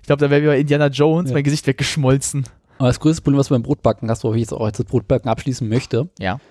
ich 0.03 0.07
glaube, 0.07 0.19
da 0.19 0.29
wäre 0.29 0.41
wie 0.41 0.47
bei 0.47 0.59
Indiana 0.59 0.87
Jones 0.87 1.29
Ja. 1.29 1.33
mein 1.35 1.43
Gesicht 1.45 1.65
weggeschmolzen. 1.65 2.45
Aber 2.77 2.89
das 2.89 2.99
größte 2.99 3.21
Problem, 3.21 3.39
was 3.39 3.47
du 3.47 3.53
beim 3.53 3.63
Brotbacken 3.63 4.09
hast, 4.09 4.25
wo 4.25 4.33
ich 4.33 4.41
jetzt 4.41 4.51
auch 4.51 4.65
jetzt 4.67 4.79
das 4.79 4.85
Brotbacken 4.85 5.29
abschließen 5.29 5.67
möchte, 5.67 6.09
Ja. 6.19 6.41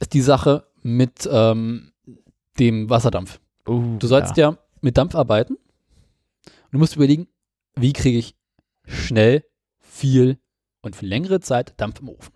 ist 0.00 0.12
die 0.12 0.20
Sache 0.20 0.66
mit 0.82 1.28
ähm, 1.30 1.92
dem 2.58 2.90
Wasserdampf. 2.90 3.38
Uh, 3.68 3.96
Du 3.98 4.08
sollst 4.08 4.36
ja. 4.36 4.58
mit 4.80 4.98
Dampf 4.98 5.14
arbeiten. 5.14 5.54
Und 5.54 6.72
du 6.72 6.78
musst 6.78 6.96
überlegen, 6.96 7.28
wie 7.76 7.92
kriege 7.92 8.18
ich 8.18 8.34
schnell, 8.86 9.44
viel 9.78 10.38
und 10.82 10.96
für 10.96 11.06
längere 11.06 11.38
Zeit 11.40 11.74
Dampf 11.76 12.00
im 12.00 12.08
Ofen. 12.08 12.32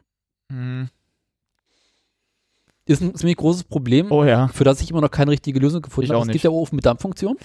Hm. 0.52 0.88
Ist 2.86 3.02
ein 3.02 3.14
ziemlich 3.16 3.36
großes 3.36 3.64
Problem, 3.64 4.10
Oh 4.10 4.24
ja. 4.24 4.48
für 4.48 4.64
das 4.64 4.80
ich 4.80 4.90
immer 4.90 5.00
noch 5.02 5.10
keine 5.10 5.30
richtige 5.32 5.58
Lösung 5.58 5.82
gefunden 5.82 6.06
Ich 6.06 6.10
habe. 6.12 6.22
Es 6.22 6.26
nicht. 6.28 6.34
gibt 6.34 6.44
ja 6.44 6.50
Ofen 6.50 6.76
mit 6.76 6.86
Dampffunktion. 6.86 7.36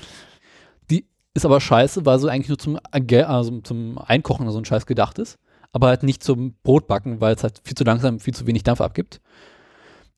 Ist 1.35 1.45
aber 1.45 1.59
scheiße, 1.59 2.05
weil 2.05 2.19
so 2.19 2.27
eigentlich 2.27 2.49
nur 2.49 2.59
zum, 2.59 2.79
also 2.91 3.61
zum 3.61 3.97
Einkochen 3.97 4.45
oder 4.45 4.53
so 4.53 4.59
ein 4.59 4.65
Scheiß 4.65 4.85
gedacht 4.85 5.17
ist. 5.19 5.39
Aber 5.71 5.87
halt 5.87 6.03
nicht 6.03 6.23
zum 6.23 6.53
Brotbacken, 6.63 7.19
weil 7.21 7.33
es 7.35 7.43
halt 7.43 7.59
viel 7.63 7.75
zu 7.75 7.83
langsam, 7.83 8.19
viel 8.19 8.33
zu 8.35 8.45
wenig 8.45 8.61
Dampf 8.63 8.81
abgibt. 8.81 9.19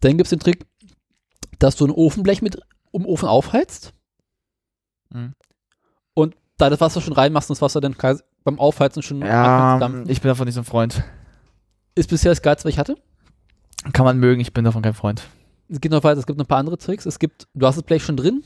Dann 0.01 0.17
gibt 0.17 0.25
es 0.25 0.31
den 0.31 0.39
Trick, 0.39 0.65
dass 1.59 1.77
du 1.77 1.85
ein 1.85 1.91
Ofenblech 1.91 2.41
mit 2.41 2.59
um 2.91 3.03
den 3.03 3.11
Ofen 3.11 3.27
aufheizt 3.29 3.93
Mhm. 5.13 5.33
und 6.15 6.35
da 6.57 6.69
das 6.69 6.81
Wasser 6.81 6.99
schon 6.99 7.13
reinmachst 7.13 7.49
und 7.49 7.53
das 7.55 7.61
Wasser 7.61 7.79
dann 7.79 7.95
beim 8.43 8.59
Aufheizen 8.59 9.03
schon 9.03 9.21
Ja, 9.21 9.77
ich 10.07 10.19
bin 10.19 10.29
davon 10.29 10.45
nicht 10.45 10.55
so 10.55 10.61
ein 10.61 10.65
Freund. 10.65 11.03
Ist 11.93 12.09
bisher 12.09 12.31
das 12.31 12.41
Geilste, 12.41 12.65
was 12.65 12.73
ich 12.73 12.79
hatte. 12.79 12.97
Kann 13.93 14.03
man 14.03 14.17
mögen, 14.17 14.41
ich 14.41 14.51
bin 14.51 14.65
davon 14.65 14.81
kein 14.81 14.95
Freund. 14.95 15.23
Es 15.69 15.79
gibt 15.79 15.93
noch 15.93 16.03
weiter, 16.03 16.19
es 16.19 16.25
gibt 16.25 16.37
noch 16.39 16.45
ein 16.45 16.47
paar 16.49 16.57
andere 16.57 16.77
Tricks. 16.77 17.05
Es 17.05 17.19
gibt, 17.19 17.47
du 17.53 17.65
hast 17.67 17.75
das 17.75 17.83
Blech 17.83 18.03
schon 18.03 18.17
drin 18.17 18.43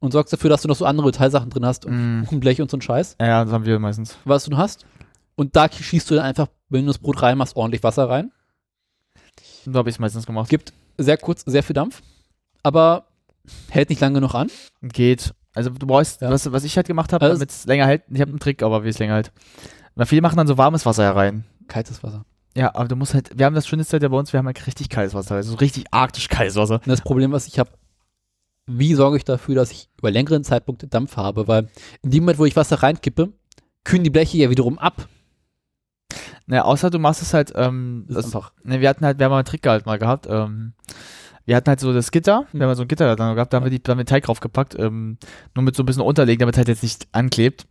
und 0.00 0.12
sorgst 0.12 0.32
dafür, 0.32 0.50
dass 0.50 0.62
du 0.62 0.68
noch 0.68 0.76
so 0.76 0.84
andere 0.84 1.10
Teilsachen 1.12 1.50
drin 1.50 1.64
hast, 1.66 1.86
Mm. 1.88 2.22
Kuchenblech 2.24 2.60
und 2.60 2.70
so 2.70 2.76
ein 2.76 2.80
Scheiß, 2.82 3.16
Ja, 3.20 3.44
das 3.44 3.52
haben 3.52 3.64
wir 3.64 3.78
meistens. 3.78 4.16
was 4.24 4.44
du 4.44 4.56
hast. 4.56 4.84
Und 5.34 5.54
da 5.56 5.70
schießt 5.70 6.10
du 6.10 6.14
dann 6.16 6.24
einfach, 6.24 6.48
wenn 6.68 6.82
du 6.82 6.86
das 6.88 6.98
Brot 6.98 7.20
reinmachst, 7.22 7.56
ordentlich 7.56 7.82
Wasser 7.82 8.08
rein. 8.08 8.30
So 9.64 9.74
habe 9.74 9.88
ich 9.90 9.96
es 9.96 9.98
meistens 9.98 10.26
gemacht. 10.26 10.48
Gibt 10.48 10.72
sehr 10.98 11.16
kurz, 11.16 11.42
sehr 11.46 11.62
viel 11.62 11.74
Dampf, 11.74 12.02
aber 12.62 13.06
hält 13.68 13.90
nicht 13.90 14.00
lange 14.00 14.14
genug 14.14 14.34
an. 14.34 14.48
Geht. 14.82 15.34
Also 15.54 15.70
du 15.70 15.86
brauchst, 15.86 16.20
Ja. 16.20 16.30
was, 16.30 16.50
was 16.52 16.64
ich 16.64 16.76
halt 16.76 16.86
gemacht 16.86 17.12
habe, 17.12 17.24
Also- 17.24 17.36
damit 17.38 17.50
es 17.50 17.66
länger 17.66 17.86
hält, 17.86 18.02
ich 18.10 18.20
habe 18.20 18.30
einen 18.30 18.40
Trick, 18.40 18.62
aber 18.62 18.84
wie 18.84 18.88
es 18.88 18.98
länger 18.98 19.14
hält. 19.14 19.32
Weil 19.94 20.06
viele 20.06 20.22
machen 20.22 20.36
dann 20.36 20.46
so 20.46 20.58
warmes 20.58 20.84
Wasser 20.86 21.02
herein. 21.04 21.44
Kaltes 21.68 22.02
Wasser. 22.02 22.24
Ja, 22.54 22.74
aber 22.74 22.88
du 22.88 22.96
musst 22.96 23.12
halt, 23.14 23.36
wir 23.38 23.44
haben 23.44 23.54
das 23.54 23.66
schöne 23.66 23.84
Zeit 23.84 24.02
ja 24.02 24.08
bei 24.08 24.16
uns, 24.16 24.32
wir 24.32 24.38
haben 24.38 24.46
halt 24.46 24.66
richtig 24.66 24.88
kaltes 24.88 25.14
Wasser, 25.14 25.34
also 25.34 25.50
so 25.52 25.56
richtig 25.58 25.84
arktisch 25.90 26.28
kaltes 26.28 26.56
Wasser. 26.56 26.76
Und 26.76 26.86
das 26.88 27.00
Problem, 27.02 27.32
was 27.32 27.46
ich 27.46 27.58
habe, 27.58 27.70
wie 28.66 28.94
sorge 28.94 29.16
ich 29.16 29.24
dafür, 29.24 29.54
dass 29.54 29.70
ich 29.70 29.88
über 29.98 30.10
längeren 30.10 30.44
Zeitpunkt 30.44 30.92
Dampf 30.92 31.16
habe? 31.16 31.48
Weil 31.48 31.68
in 32.02 32.10
dem 32.10 32.24
Moment, 32.24 32.38
wo 32.38 32.44
ich 32.44 32.56
Wasser 32.56 32.82
reinkippe, 32.82 33.32
kühlen 33.84 34.04
die 34.04 34.10
Bleche 34.10 34.38
ja 34.38 34.50
wiederum 34.50 34.78
ab. 34.78 35.08
Naja, 36.46 36.62
außer 36.64 36.90
du 36.90 36.98
machst 36.98 37.22
es 37.22 37.34
halt, 37.34 37.52
ähm, 37.56 38.04
Das 38.06 38.16
das, 38.16 38.26
ist 38.26 38.34
einfach. 38.34 38.52
ne, 38.62 38.80
wir 38.80 38.88
hatten 38.88 39.04
halt, 39.04 39.18
wir 39.18 39.24
haben 39.24 39.30
mal 39.30 39.38
einen 39.38 39.46
Trick 39.46 39.66
halt 39.66 39.86
mal 39.86 39.98
gehabt, 39.98 40.26
ähm, 40.30 40.74
wir 41.44 41.56
hatten 41.56 41.68
halt 41.68 41.80
so 41.80 41.92
das 41.92 42.10
Gitter, 42.10 42.46
wir 42.52 42.60
haben 42.62 42.68
halt 42.68 42.76
so 42.76 42.82
ein 42.82 42.88
Gitter 42.88 43.14
dann 43.16 43.34
gehabt, 43.34 43.52
da 43.52 43.56
haben 43.56 43.64
wir, 43.64 43.70
die, 43.70 43.82
da 43.82 43.92
haben 43.92 43.98
wir 43.98 44.04
Teig 44.04 44.24
draufgepackt, 44.24 44.78
ähm, 44.78 45.18
nur 45.54 45.64
mit 45.64 45.76
so 45.76 45.82
ein 45.82 45.86
bisschen 45.86 46.02
unterlegen, 46.02 46.40
damit 46.40 46.56
halt 46.56 46.68
jetzt 46.68 46.82
nicht 46.82 47.08
anklebt. 47.12 47.66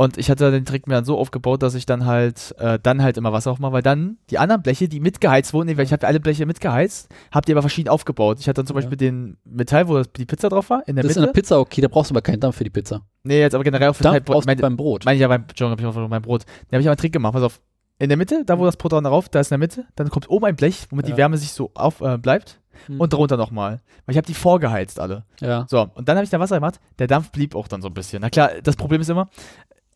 Und 0.00 0.16
ich 0.16 0.30
hatte 0.30 0.50
den 0.50 0.64
Trick 0.64 0.86
mir 0.86 0.94
dann 0.94 1.04
so 1.04 1.18
aufgebaut, 1.18 1.62
dass 1.62 1.74
ich 1.74 1.84
dann 1.84 2.06
halt, 2.06 2.54
äh, 2.58 2.78
dann 2.82 3.02
halt 3.02 3.18
immer 3.18 3.34
Wasser 3.34 3.50
aufmache, 3.50 3.72
weil 3.72 3.82
dann 3.82 4.16
die 4.30 4.38
anderen 4.38 4.62
Bleche, 4.62 4.88
die 4.88 4.98
mitgeheizt 4.98 5.52
wurden, 5.52 5.76
weil 5.76 5.84
ich 5.84 5.92
habe 5.92 6.06
alle 6.06 6.20
Bleche 6.20 6.46
mitgeheizt, 6.46 7.10
habt 7.30 7.50
ihr 7.50 7.54
aber 7.54 7.60
verschieden 7.60 7.90
aufgebaut. 7.90 8.38
Ich 8.40 8.48
hatte 8.48 8.60
dann 8.62 8.66
zum 8.66 8.76
Ja. 8.76 8.80
Beispiel 8.80 8.96
den 8.96 9.36
Metall, 9.44 9.88
wo 9.88 9.96
das, 9.98 10.10
die 10.12 10.24
Pizza 10.24 10.48
drauf 10.48 10.70
war, 10.70 10.88
in 10.88 10.96
der 10.96 11.02
Das 11.02 11.10
ist 11.10 11.16
in 11.18 11.22
Mitte. 11.24 11.34
der 11.34 11.40
Pizza 11.42 11.60
okay, 11.60 11.82
da 11.82 11.88
brauchst 11.88 12.10
du 12.10 12.14
aber 12.14 12.22
keinen 12.22 12.40
Dampf 12.40 12.56
für 12.56 12.64
die 12.64 12.70
Pizza. 12.70 13.02
nee, 13.24 13.40
jetzt 13.40 13.54
aber 13.54 13.62
generell 13.62 13.90
auf 13.90 13.98
dem 13.98 14.04
Dampf 14.04 14.24
du 14.24 14.40
Meine, 14.46 14.62
beim 14.62 14.76
Brot. 14.78 15.04
meine 15.04 15.16
ich 15.16 15.20
ja 15.20 15.28
beim, 15.28 15.42
Entschuldigung, 15.42 15.72
hab 15.86 15.94
ich 15.94 16.02
auf 16.02 16.08
mein 16.08 16.22
Brot. 16.22 16.44
Da 16.46 16.76
habe 16.76 16.80
ich 16.80 16.86
aber 16.86 16.92
einen 16.92 16.96
Trick 16.96 17.12
gemacht, 17.12 17.34
pass 17.34 17.42
auf. 17.42 17.60
In 17.98 18.08
der 18.08 18.16
Mitte, 18.16 18.42
da 18.46 18.58
wo 18.58 18.64
das 18.64 18.78
Brot 18.78 18.92
drauf, 18.92 19.28
da 19.28 19.40
ist 19.40 19.48
in 19.52 19.60
der 19.60 19.66
Mitte, 19.68 19.84
dann 19.96 20.08
kommt 20.08 20.30
oben 20.30 20.46
ein 20.46 20.56
Blech, 20.56 20.86
womit 20.88 21.08
Ja. 21.08 21.14
die 21.14 21.18
Wärme 21.18 21.36
sich 21.36 21.52
so 21.52 21.72
auf 21.74 22.00
äh, 22.00 22.16
bleibt 22.16 22.58
Hm. 22.86 22.98
und 22.98 23.12
darunter 23.12 23.36
nochmal. 23.36 23.80
Weil 24.06 24.14
ich 24.14 24.16
habe 24.16 24.26
die 24.26 24.32
vorgeheizt 24.32 24.98
alle. 24.98 25.24
ja. 25.42 25.66
So, 25.68 25.90
und 25.94 26.08
dann 26.08 26.16
habe 26.16 26.24
ich 26.24 26.30
da 26.30 26.40
Wasser 26.40 26.54
gemacht, 26.56 26.80
der 26.98 27.06
Dampf 27.08 27.30
blieb 27.32 27.54
auch 27.54 27.68
dann 27.68 27.82
so 27.82 27.88
ein 27.88 27.92
bisschen. 27.94 28.22
Na 28.22 28.30
klar, 28.30 28.52
das 28.62 28.76
Problem 28.76 29.02
ist 29.02 29.10
immer, 29.10 29.28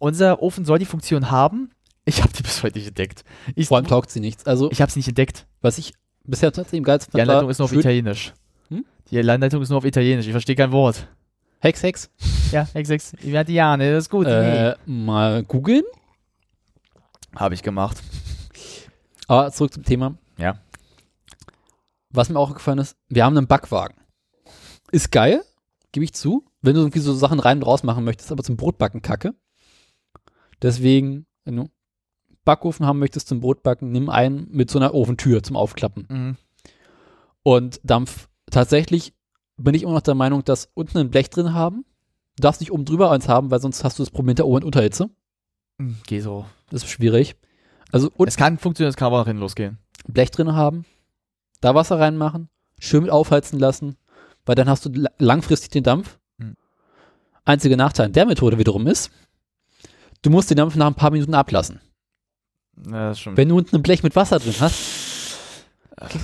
unser 0.05 0.43
Ofen 0.43 0.64
soll 0.64 0.78
die 0.78 0.85
Funktion 0.85 1.31
haben, 1.31 1.70
ich 2.05 2.22
habe 2.22 2.32
die 2.32 2.43
bis 2.43 2.62
heute 2.62 2.78
nicht 2.78 2.89
entdeckt. 2.89 3.24
Ich, 3.55 3.68
Vor 3.68 3.78
allem 3.78 3.86
taugt 3.86 4.10
sie 4.10 4.20
nichts. 4.20 4.47
Also, 4.47 4.70
ich 4.70 4.81
habe 4.82 4.90
es 4.90 4.97
nicht 4.97 5.09
entdeckt. 5.09 5.47
was 5.62 5.78
ich 5.78 5.94
bisher 6.24 6.52
tatsächlich 6.52 6.78
im 6.78 6.85
geilsten 6.85 7.12
Die 7.12 7.18
fand, 7.18 7.28
war 7.28 7.36
Anleitung 7.36 7.51
ist 7.51 7.59
nur 7.59 7.64
auf 7.66 7.72
Italienisch. 7.72 8.35
Hm? 8.68 8.85
Die 9.10 9.18
Anleitung 9.18 9.62
ist 9.62 9.70
nur 9.70 9.78
auf 9.78 9.85
Italienisch, 9.85 10.26
ich 10.26 10.32
verstehe 10.32 10.55
kein 10.55 10.72
Wort. 10.72 11.09
Hex, 11.60 11.82
Hex. 11.82 12.10
Ja, 12.52 12.68
X6, 12.74 13.24
Ivertiane, 13.24 13.93
das 13.93 14.05
ist 14.05 14.10
gut. 14.10 14.26
Äh, 14.26 14.76
mal 14.85 15.43
googeln. 15.44 15.85
Habe 17.35 17.55
ich 17.55 17.62
gemacht. 17.62 18.02
Aber 19.26 19.51
zurück 19.51 19.72
zum 19.72 19.82
Thema. 19.82 20.16
Ja. 20.36 20.59
Was 22.10 22.28
mir 22.28 22.39
auch 22.39 22.52
gefallen 22.52 22.78
ist, 22.78 22.97
wir 23.09 23.24
haben 23.24 23.36
einen 23.36 23.47
Backwagen. 23.47 23.97
Ist 24.93 25.10
geil, 25.10 25.43
gebe 25.93 26.05
ich 26.05 26.12
zu. 26.12 26.44
Wenn 26.60 26.74
du 26.74 26.82
irgendwie 26.82 27.01
so 27.01 27.14
Sachen 27.14 27.40
rein 27.40 27.59
und 27.59 27.62
raus 27.64 27.82
machen 27.82 28.05
möchtest, 28.05 28.31
aber 28.31 28.43
zum 28.43 28.56
Brotbacken 28.56 29.01
kacke. 29.01 29.35
Deswegen, 30.65 31.27
wenn 31.45 31.57
du 31.57 31.69
Backofen 32.47 32.86
haben 32.86 32.99
möchtest 32.99 33.28
zum 33.28 33.41
Brotbacken, 33.41 33.93
nimm 33.93 34.09
einen 34.09 34.49
mit 34.51 34.70
so 34.70 34.78
einer 34.78 34.95
Ofentür 34.95 35.43
zum 35.43 35.57
Aufklappen. 35.57 36.07
Mhm. 36.09 36.36
Und 37.43 37.81
Dampf, 37.85 38.28
tatsächlich 38.51 39.12
bin 39.57 39.74
ich 39.74 39.82
immer 39.82 39.93
noch 39.93 40.01
der 40.01 40.15
Meinung, 40.15 40.43
dass 40.43 40.70
unten 40.74 40.97
ein 40.99 41.11
Blech 41.11 41.28
drin 41.31 41.53
haben. 41.53 41.85
Du 42.36 42.41
darfst 42.43 42.61
nicht 42.61 42.73
oben 42.73 42.85
drüber 42.86 43.11
eins 43.11 43.28
haben, 43.28 43.51
weil 43.51 43.61
sonst 43.61 43.85
hast 43.85 43.99
du 43.99 44.03
das 44.03 44.11
Problem 44.11 44.28
mit 44.32 44.39
der 44.39 44.47
Ober- 44.47 44.57
und 44.57 44.65
Unterhitze. 44.65 45.11
Mhm, 45.78 45.97
Geh 46.07 46.20
so. 46.20 46.47
Das 46.70 46.82
ist 46.82 46.91
schwierig. 46.91 47.36
Also 47.93 48.11
Es 48.27 48.36
kann 48.36 48.59
funktionieren, 48.59 48.91
es 48.91 48.97
kann 48.97 49.07
aber 49.09 49.19
nach 49.19 49.27
hinten 49.27 49.43
losgehen. 49.43 49.78
Blech 50.09 50.31
drin 50.31 50.55
haben, 50.55 50.85
da 51.61 51.74
Wasser 51.74 52.01
reinmachen, 52.01 52.49
schön 52.81 53.03
mit 53.03 53.11
aufheizen 53.12 53.59
lassen, 53.59 53.97
weil 54.47 54.55
dann 54.57 54.69
hast 54.69 54.85
du 54.86 54.91
la- 54.93 55.11
langfristig 55.19 55.70
den 55.70 55.85
Dampf. 55.85 56.19
Mhm. 56.39 56.57
Einziger 57.45 57.77
Nachteil 57.77 58.09
der 58.11 58.27
Methode 58.27 58.59
wiederum 58.59 58.86
ist, 58.86 59.11
du 60.24 60.30
musst 60.30 60.51
den 60.51 60.56
Dampf 60.56 60.74
nach 60.74 60.86
ein 60.86 60.94
paar 60.94 61.10
Minuten 61.10 61.34
ablassen. 61.34 61.80
Ja, 62.90 63.10
das 63.10 63.20
schon. 63.20 63.36
Wenn 63.36 63.48
du 63.48 63.56
unten 63.56 63.76
ein 63.76 63.82
Blech 63.82 64.02
mit 64.02 64.16
Wasser 64.16 64.40
drin 64.40 64.55
hast, 64.59 64.74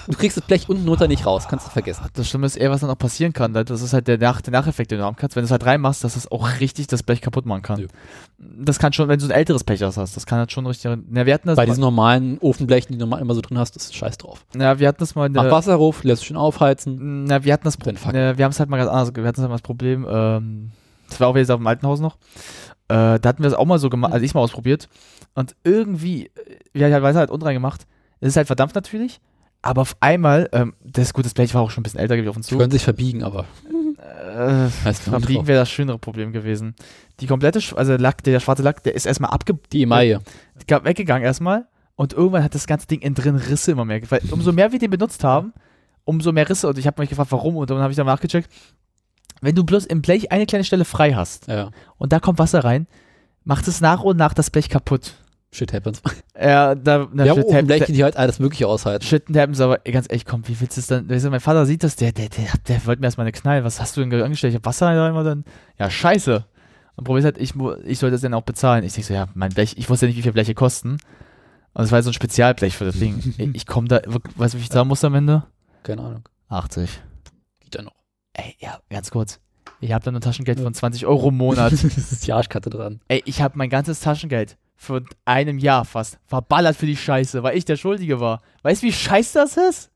du 0.08 0.16
kriegst 0.16 0.36
das 0.36 0.44
Blech 0.44 0.68
unten 0.68 0.88
runter 0.88 1.06
nicht 1.06 1.24
raus, 1.24 1.46
kannst 1.48 1.66
du 1.66 1.70
vergessen. 1.70 2.04
Das 2.14 2.28
Schlimme 2.28 2.46
ist 2.46 2.56
eher, 2.56 2.70
was 2.70 2.80
dann 2.80 2.90
auch 2.90 2.98
passieren 2.98 3.32
kann. 3.32 3.52
Das 3.52 3.82
ist 3.82 3.92
halt 3.92 4.08
der, 4.08 4.18
Nach 4.18 4.40
der 4.40 4.52
Nacheffekt, 4.52 4.90
den 4.90 4.98
du 4.98 5.04
haben 5.04 5.14
kannst. 5.16 5.36
Wenn 5.36 5.42
du 5.42 5.44
es 5.44 5.52
halt 5.52 5.64
reinmachst, 5.64 6.02
dass 6.02 6.16
es 6.16 6.30
auch 6.30 6.48
richtig 6.58 6.88
das 6.88 7.04
Blech 7.04 7.20
kaputt 7.20 7.46
machen 7.46 7.62
kann. 7.62 7.80
Ja. 7.80 7.86
Das 8.38 8.80
kann 8.80 8.92
schon, 8.92 9.08
wenn 9.08 9.20
du 9.20 9.26
ein 9.26 9.30
älteres 9.30 9.62
Blech 9.62 9.80
hast, 9.82 9.96
das 9.96 10.26
kann 10.26 10.40
halt 10.40 10.50
schon 10.50 10.66
richtig. 10.66 10.98
Na, 11.08 11.24
wir 11.24 11.34
hatten 11.34 11.46
das 11.46 11.56
Bei 11.56 11.66
diesen 11.66 11.82
normalen 11.82 12.38
Ofenblechen, 12.40 12.92
die 12.92 12.98
du 12.98 13.04
normal 13.04 13.20
immer 13.20 13.34
so 13.34 13.42
drin 13.42 13.58
hast, 13.58 13.76
ist 13.76 13.94
scheiß 13.94 14.18
drauf. 14.18 14.44
na, 14.54 14.80
wir 14.80 14.88
hatten 14.88 14.98
das 14.98 15.14
mal 15.14 15.28
Mach 15.28 15.50
Wasser 15.50 15.78
lässt 16.02 16.24
schön 16.24 16.36
aufheizen. 16.36 17.24
na, 17.24 17.44
wir 17.44 17.52
hatten 17.52 17.64
das. 17.64 17.76
Problem, 17.76 17.96
wir 17.96 18.44
haben 18.44 18.50
es 18.50 18.58
halt 18.58 18.68
mal 18.70 18.76
ganz 18.78 18.90
anders, 18.90 19.14
wir 19.14 19.24
hatten 19.24 19.40
halt 19.40 19.50
mal 19.50 19.54
das 19.54 19.62
Problem, 19.62 20.06
ähm, 20.10 20.72
das 21.08 21.20
war 21.20 21.28
auch 21.28 21.36
jetzt 21.36 21.50
auf 21.50 21.58
dem 21.58 21.66
alten 21.66 21.86
Haus 21.86 22.00
noch, 22.00 22.16
äh, 22.90 23.18
da 23.20 23.28
hatten 23.28 23.42
wir 23.42 23.48
es 23.48 23.54
auch 23.54 23.64
mal 23.64 23.78
so 23.78 23.88
gemacht, 23.88 24.12
also 24.12 24.24
ich 24.24 24.34
mal 24.34 24.40
ausprobiert 24.40 24.88
und 25.34 25.54
irgendwie, 25.64 26.26
äh, 26.26 26.30
wir 26.72 26.86
haben 26.86 26.92
halt 26.94 27.02
Wasser 27.02 27.18
halt 27.20 27.30
unten 27.30 27.46
rein 27.46 27.54
gemacht, 27.54 27.86
es 28.20 28.28
ist 28.28 28.36
halt 28.36 28.46
verdampft 28.46 28.74
natürlich, 28.74 29.20
aber 29.62 29.82
auf 29.82 29.96
einmal, 30.00 30.48
ähm, 30.52 30.74
das 30.84 31.12
gut, 31.12 31.24
das 31.24 31.34
Blech 31.34 31.54
war 31.54 31.62
auch 31.62 31.70
schon 31.70 31.80
ein 31.80 31.84
bisschen 31.84 32.00
älter, 32.00 32.16
ich 32.16 32.28
auf 32.28 32.36
uns 32.36 32.46
zu, 32.46 32.56
können 32.58 32.70
sich 32.72 32.84
verbiegen, 32.84 33.22
aber 33.22 33.44
äh, 33.98 34.68
Verbiegen 35.20 35.46
wäre 35.48 35.60
das 35.60 35.70
schönere 35.70 35.98
Problem 35.98 36.32
gewesen. 36.32 36.74
Die 37.20 37.26
komplette, 37.26 37.58
Sch- 37.60 37.74
also 37.74 37.96
Lack, 37.96 38.22
der 38.24 38.40
schwarze 38.40 38.62
Lack, 38.62 38.82
der 38.82 38.94
ist 38.94 39.06
erstmal 39.06 39.30
abge 39.30 39.58
die 39.72 39.82
Emaille. 39.82 40.20
ga- 40.66 40.84
weggegangen 40.84 41.24
erstmal 41.24 41.66
und 41.96 42.12
irgendwann 42.12 42.42
hat 42.44 42.54
das 42.54 42.66
ganze 42.66 42.86
Ding 42.86 43.00
innen 43.00 43.14
drin 43.14 43.36
Risse 43.36 43.72
immer 43.72 43.84
mehr. 43.84 44.00
Weil 44.10 44.20
umso 44.30 44.52
mehr 44.52 44.72
wir 44.72 44.78
den 44.78 44.90
benutzt 44.90 45.22
haben, 45.24 45.52
umso 46.04 46.32
mehr 46.32 46.48
Risse. 46.48 46.68
Und 46.68 46.78
ich 46.78 46.86
habe 46.86 47.00
mich 47.02 47.10
gefragt, 47.10 47.30
warum. 47.32 47.56
Und 47.56 47.68
dann 47.68 47.78
habe 47.80 47.90
ich 47.92 47.96
dann 47.96 48.06
nachgecheckt. 48.06 48.48
Wenn 49.40 49.54
du 49.54 49.64
bloß 49.64 49.86
im 49.86 50.02
Blech 50.02 50.30
eine 50.32 50.46
kleine 50.46 50.64
Stelle 50.64 50.84
frei 50.84 51.12
hast 51.14 51.46
Ja. 51.48 51.70
und 51.98 52.12
da 52.12 52.20
kommt 52.20 52.38
Wasser 52.38 52.62
rein, 52.64 52.86
macht 53.44 53.66
es 53.68 53.80
nach 53.80 54.02
und 54.02 54.16
nach 54.16 54.34
das 54.34 54.50
Blech 54.50 54.68
kaputt. 54.68 55.14
Shit 55.52 55.72
happens. 55.72 56.02
Ja, 56.40 56.74
da, 56.74 57.06
na, 57.12 57.24
haben 57.28 57.36
shit 57.36 57.44
oben 57.44 57.56
hap- 57.56 57.66
Bleche, 57.66 57.92
die 57.92 58.02
halt 58.02 58.16
alles 58.16 58.38
Mögliche 58.38 58.66
aushalten. 58.66 59.04
Shit 59.04 59.24
happens, 59.36 59.60
aber 59.60 59.78
ganz 59.78 60.06
ehrlich, 60.08 60.24
komm, 60.24 60.46
wie 60.48 60.58
willst 60.60 60.76
du 60.76 60.80
es 60.80 60.86
dann? 60.86 61.08
Weißt 61.10 61.24
du, 61.26 61.30
mein 61.30 61.40
Vater 61.40 61.66
sieht 61.66 61.82
das, 61.84 61.96
der, 61.96 62.12
der, 62.12 62.28
der, 62.30 62.46
der 62.68 62.86
wollte 62.86 63.00
mir 63.00 63.06
erstmal 63.08 63.24
eine 63.26 63.32
knallen. 63.32 63.62
Was 63.64 63.78
hast 63.80 63.96
du 63.96 64.00
denn 64.04 64.22
angestellt? 64.22 64.52
Ich 64.52 64.56
hab 64.56 64.64
Wasser 64.64 64.94
da 64.94 65.08
immer 65.08 65.22
dann. 65.24 65.44
Ja, 65.78 65.90
scheiße. 65.90 66.44
Und 66.96 67.04
Problem 67.04 67.18
ist 67.18 67.24
halt, 67.24 67.38
ich, 67.38 67.52
ich 67.84 67.98
sollte 67.98 68.12
das 68.12 68.20
dann 68.22 68.32
auch 68.34 68.42
bezahlen. 68.42 68.84
Ich 68.84 68.92
denk 68.94 69.06
so, 69.06 69.12
ja, 69.12 69.26
mein 69.34 69.50
Blech, 69.52 69.74
ich 69.76 69.90
wusste 69.90 70.06
ja 70.06 70.08
nicht, 70.10 70.16
wie 70.18 70.22
viel 70.22 70.32
Bleche 70.32 70.54
kosten. 70.54 70.96
Und 71.74 71.84
es 71.84 71.92
war 71.92 72.02
so 72.02 72.10
ein 72.10 72.14
Spezialblech 72.14 72.76
für 72.76 72.84
das 72.86 72.98
Ding. 72.98 73.34
Ey, 73.36 73.50
ich 73.54 73.66
komme 73.66 73.88
da, 73.88 74.00
weißt 74.36 74.54
du, 74.54 74.58
wie 74.58 74.62
ich 74.62 74.70
zahlen 74.70 74.88
muss 74.88 75.04
am 75.04 75.14
Ende? 75.14 75.42
Keine 75.82 76.02
Ahnung. 76.02 76.22
80. 76.48 77.00
Geht 77.60 77.74
ja 77.74 77.82
noch. 77.82 77.92
Ey, 78.32 78.56
ja, 78.58 78.78
ganz 78.90 79.10
kurz. 79.10 79.40
Ich 79.80 79.92
habe 79.92 80.04
da 80.04 80.10
nur 80.10 80.20
Taschengeld 80.20 80.60
von 80.60 80.74
20 80.74 81.06
Euro 81.06 81.28
im 81.28 81.36
Monat. 81.36 81.72
das 81.72 81.84
ist 81.84 82.26
die 82.26 82.32
Arschkarte 82.32 82.70
dran. 82.70 83.00
Ey, 83.08 83.22
ich 83.24 83.40
habe 83.42 83.56
mein 83.56 83.70
ganzes 83.70 84.00
Taschengeld 84.00 84.56
von 84.76 85.06
einem 85.24 85.58
Jahr 85.58 85.84
fast 85.84 86.18
verballert 86.26 86.76
für 86.76 86.86
die 86.86 86.96
Scheiße, 86.96 87.42
weil 87.42 87.56
ich 87.56 87.64
der 87.64 87.76
Schuldige 87.76 88.20
war. 88.20 88.40
Weißt 88.62 88.82
du, 88.82 88.86
wie 88.86 88.92
scheiße 88.92 89.38
das 89.38 89.56
ist? 89.56 89.90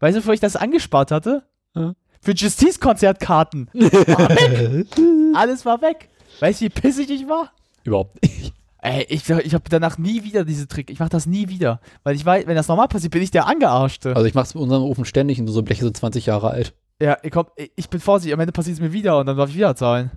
Weißt 0.00 0.16
du, 0.16 0.20
wofür 0.20 0.34
ich 0.34 0.40
das 0.40 0.56
angespart 0.56 1.10
hatte? 1.10 1.44
Ja. 1.74 1.94
Für 2.20 2.32
Justice-Konzertkarten. 2.32 3.68
Alles 5.34 5.64
war 5.64 5.80
weg. 5.80 6.08
Weißt 6.40 6.60
du, 6.60 6.66
wie 6.66 6.68
pissig 6.68 7.10
ich 7.10 7.28
war? 7.28 7.52
Überhaupt 7.84 8.22
nicht. 8.22 8.52
Ey, 8.78 9.06
ich, 9.08 9.28
ich 9.30 9.54
habe 9.54 9.64
danach 9.70 9.96
nie 9.96 10.24
wieder 10.24 10.44
diese 10.44 10.66
Trick. 10.66 10.90
Ich 10.90 10.98
mache 10.98 11.08
das 11.08 11.26
nie 11.26 11.48
wieder. 11.48 11.80
Weil 12.02 12.16
ich 12.16 12.26
weiß, 12.26 12.46
wenn 12.46 12.56
das 12.56 12.68
normal 12.68 12.88
passiert, 12.88 13.12
bin 13.12 13.22
ich 13.22 13.30
der 13.30 13.46
Angearschte. 13.46 14.14
Also 14.14 14.26
ich 14.26 14.34
mach's 14.34 14.54
mit 14.54 14.62
unserem 14.62 14.82
Ofen 14.82 15.04
ständig 15.04 15.40
und 15.40 15.46
so 15.48 15.62
Bleche 15.62 15.84
sind 15.84 15.96
20 15.96 16.26
Jahre 16.26 16.50
alt. 16.50 16.74
Ja, 17.02 17.16
ich, 17.22 17.30
komm, 17.30 17.46
ich 17.76 17.88
bin 17.90 18.00
vorsichtig. 18.00 18.34
Am 18.34 18.40
Ende 18.40 18.52
passiert 18.52 18.74
es 18.76 18.80
mir 18.80 18.92
wieder 18.92 19.18
und 19.18 19.26
dann 19.26 19.36
darf 19.36 19.50
ich 19.50 19.56
wieder 19.56 19.74
zahlen. 19.76 20.10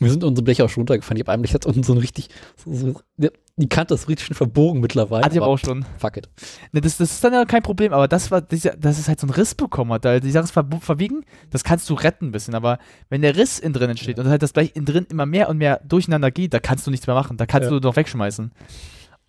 Mir 0.00 0.10
sind 0.10 0.24
unsere 0.24 0.42
Bleche 0.42 0.64
auch 0.64 0.68
schon 0.68 0.80
runtergefallen. 0.80 1.16
Ich 1.16 1.22
habe 1.22 1.32
einem 1.32 1.42
Blech 1.42 1.52
jetzt 1.52 1.64
unten 1.66 1.84
so 1.84 1.92
ein 1.92 1.98
richtig, 1.98 2.28
so, 2.56 2.74
so, 2.74 3.00
die- 3.16 3.68
Kante 3.68 3.94
ist 3.94 4.08
richtig 4.08 4.26
schön 4.26 4.34
verbogen 4.34 4.80
mittlerweile. 4.80 5.24
Hatte 5.24 5.36
ich 5.36 5.40
aber 5.40 5.48
auch 5.48 5.58
schon. 5.58 5.84
Fuck 5.98 6.16
it. 6.16 6.28
Ne, 6.72 6.80
das, 6.80 6.96
das 6.96 7.12
ist 7.12 7.22
dann 7.22 7.32
ja 7.34 7.44
kein 7.44 7.62
Problem, 7.62 7.92
aber 7.92 8.08
das 8.08 8.32
war, 8.32 8.40
dass 8.40 8.64
es 8.98 9.06
halt 9.06 9.20
so 9.20 9.28
einen 9.28 9.34
Riss 9.34 9.54
bekommen 9.54 9.92
hat, 9.92 10.04
die 10.24 10.30
Sache 10.32 10.42
ist 10.44 10.50
ver 10.50 10.66
verbiegen, 10.80 11.24
das 11.50 11.62
kannst 11.62 11.88
du 11.88 11.94
retten 11.94 12.26
ein 12.26 12.32
bisschen, 12.32 12.56
aber 12.56 12.78
wenn 13.10 13.22
der 13.22 13.36
Riss 13.36 13.60
innen 13.60 13.72
drin 13.74 13.90
entsteht 13.90 14.18
und 14.18 14.26
halt 14.26 14.42
das 14.42 14.52
Blech 14.52 14.72
innen 14.74 14.86
drin 14.86 15.06
immer 15.08 15.24
mehr 15.24 15.48
und 15.48 15.58
mehr 15.58 15.80
durcheinander 15.86 16.32
geht, 16.32 16.52
da 16.52 16.58
kannst 16.58 16.84
du 16.84 16.90
nichts 16.90 17.06
mehr 17.06 17.14
machen, 17.14 17.36
da 17.36 17.46
kannst 17.46 17.66
Ja. 17.66 17.70
du 17.70 17.78
doch 17.78 17.94
wegschmeißen. 17.94 18.50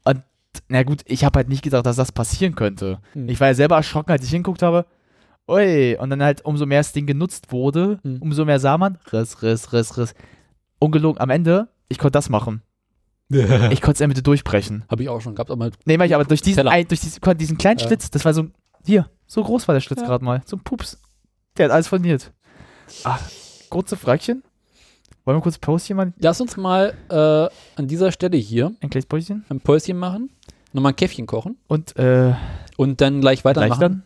Und 0.06 0.22
na 0.70 0.82
gut, 0.82 1.02
ich 1.06 1.24
habe 1.24 1.38
halt 1.38 1.49
nicht 1.49 1.62
gedacht, 1.62 1.86
dass 1.86 1.98
das 1.98 2.12
passieren 2.12 2.56
könnte. 2.56 2.98
Hm. 3.14 3.30
Ich 3.30 3.40
war 3.40 3.49
ja 3.49 3.53
selber 3.53 3.76
erschrocken, 3.76 4.12
als 4.12 4.24
ich 4.26 4.32
hinguckt 4.32 4.64
habe. 4.64 4.86
Ui, 5.47 5.95
und 5.99 6.09
dann 6.09 6.23
halt 6.23 6.43
umso 6.43 6.65
mehr 6.65 6.80
das 6.80 6.91
Ding 6.93 7.05
genutzt 7.05 7.51
wurde, 7.51 7.99
Hm. 8.03 8.17
umso 8.22 8.45
mehr 8.45 8.59
sah 8.59 8.77
man, 8.77 8.97
Riss, 9.11 9.41
Riss, 9.43 9.73
Riss, 9.73 9.97
Riss. 9.97 10.15
Ungelogen, 10.80 11.19
am 11.22 11.30
Ende, 11.30 11.67
ich 11.88 11.97
konnte 11.99 12.13
das 12.13 12.30
machen. 12.30 12.61
Ich 13.30 13.81
konnte 13.81 13.93
es 13.93 13.99
ja 13.99 14.07
bitte 14.07 14.22
durchbrechen. 14.23 14.85
Habe 14.89 15.03
ich 15.03 15.09
auch 15.09 15.19
schon 15.22 15.34
gehabt, 15.35 15.49
aber 15.51 15.72
Nee, 15.85 15.97
mach 15.97 16.05
ich, 16.05 16.13
aber 16.15 16.26
durch 16.26 16.41
diesen, 16.41 16.67
ein, 16.67 16.88
durch 16.88 16.99
diesen, 17.01 17.19
diesen 17.38 17.57
kleinen 17.57 17.80
Ja. 17.80 17.88
Schlitz, 17.88 18.09
das 18.11 18.23
war 18.26 18.34
so, 18.34 18.47
hier, 18.85 19.09
so 19.27 19.43
groß 19.43 19.67
war 19.67 19.73
der 19.73 19.81
Schlitz 19.81 20.01
Ja. 20.01 20.07
gerade 20.07 20.23
mal. 20.23 20.41
So 20.45 20.57
ein 20.57 20.61
Pups. 20.63 20.99
Der 21.57 21.65
hat 21.65 21.72
alles 21.72 21.88
verniert. 21.88 22.31
Ach, 23.03 23.19
kurze 23.69 23.97
Fragchen. 23.97 24.43
Wollen 25.23 25.38
wir 25.38 25.41
kurz 25.41 25.57
Päuschen 25.57 25.97
machen? 25.97 26.13
lass 26.19 26.39
uns 26.39 26.55
mal 26.55 26.93
äh, 27.09 27.80
an 27.80 27.88
dieser 27.88 28.11
Stelle 28.11 28.38
hier 28.38 28.73
Ein 28.81 28.91
kleines 28.91 29.07
Päuschen. 29.07 29.43
ein 29.49 29.59
Päuschen 29.59 29.97
machen, 29.97 30.30
nochmal 30.72 30.91
ein 30.91 30.95
Käffchen 30.95 31.26
kochen 31.26 31.57
Und, 31.67 31.95
äh, 31.97 32.35
und 32.77 33.01
dann 33.01 33.22
gleich 33.22 33.41
gleich 33.41 33.55
weitermachen. 33.57 33.80
dann? 33.81 34.03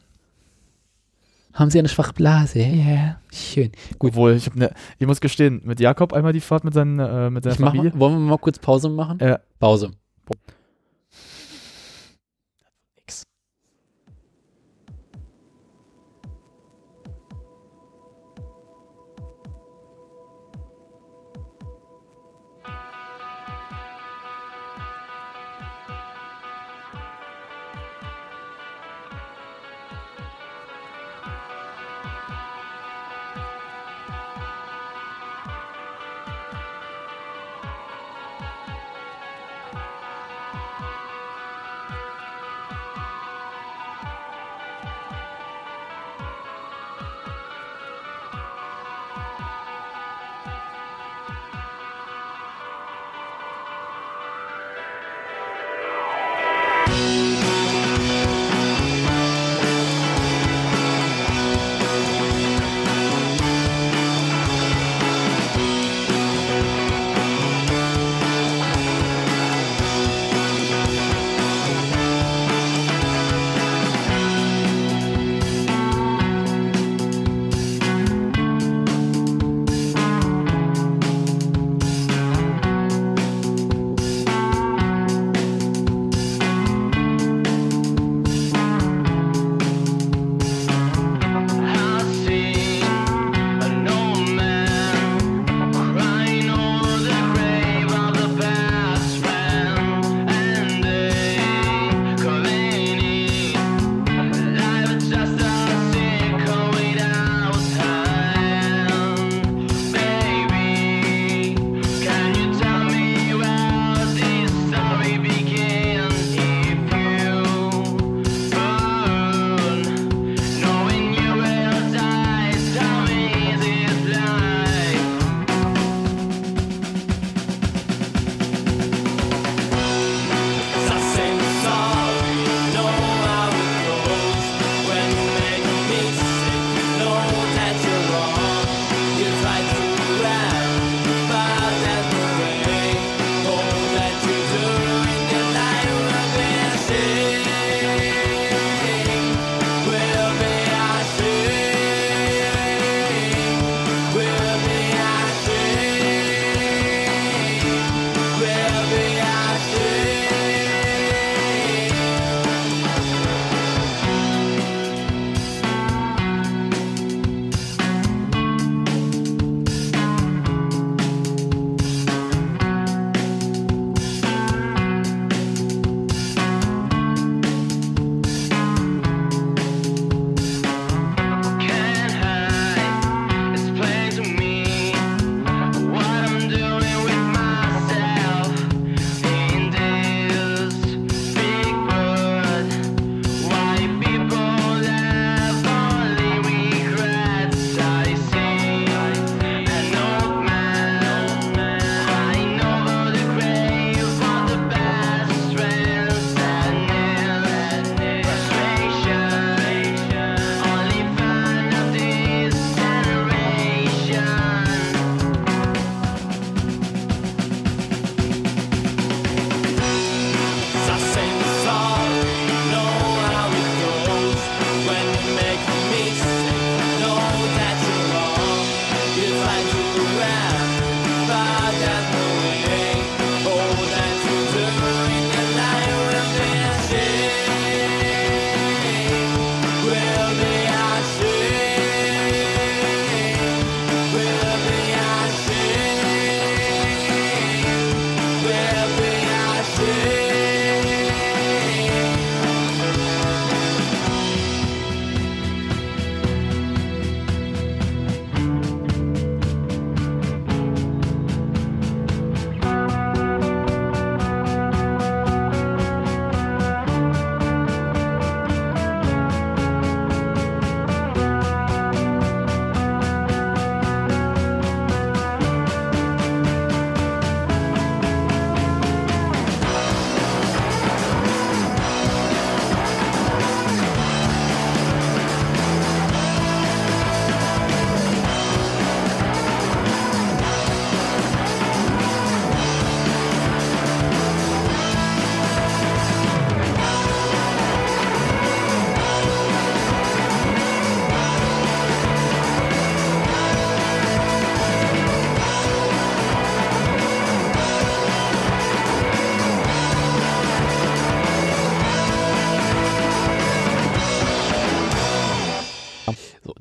Haben 1.54 1.72
Sie 1.72 1.80
eine 1.80 1.90
schwache 1.90 2.14
Blase? 2.14 2.60
Yeah. 2.60 3.20
Schön. 3.34 3.72
Gut. 3.98 4.12
Obwohl, 4.12 4.34
ich, 4.34 4.54
ne, 4.54 4.72
ich 5.00 5.08
muss 5.08 5.20
gestehen, 5.20 5.62
mit 5.66 5.80
Jakob 5.80 6.14
einmal 6.14 6.32
die 6.34 6.42
Fahrt 6.42 6.64
mit, 6.64 6.74
seinen, 6.74 7.00
äh, 7.00 7.30
mit 7.30 7.44
seiner 7.44 7.56
Ich 7.56 7.60
Familie. 7.62 7.92
mal- 7.92 8.00
wollen 8.00 8.14
wir 8.14 8.20
mal 8.20 8.38
kurz 8.38 8.60
Pause 8.60 8.90
machen? 8.90 9.18
Ja. 9.22 9.40
Pause. 9.60 9.92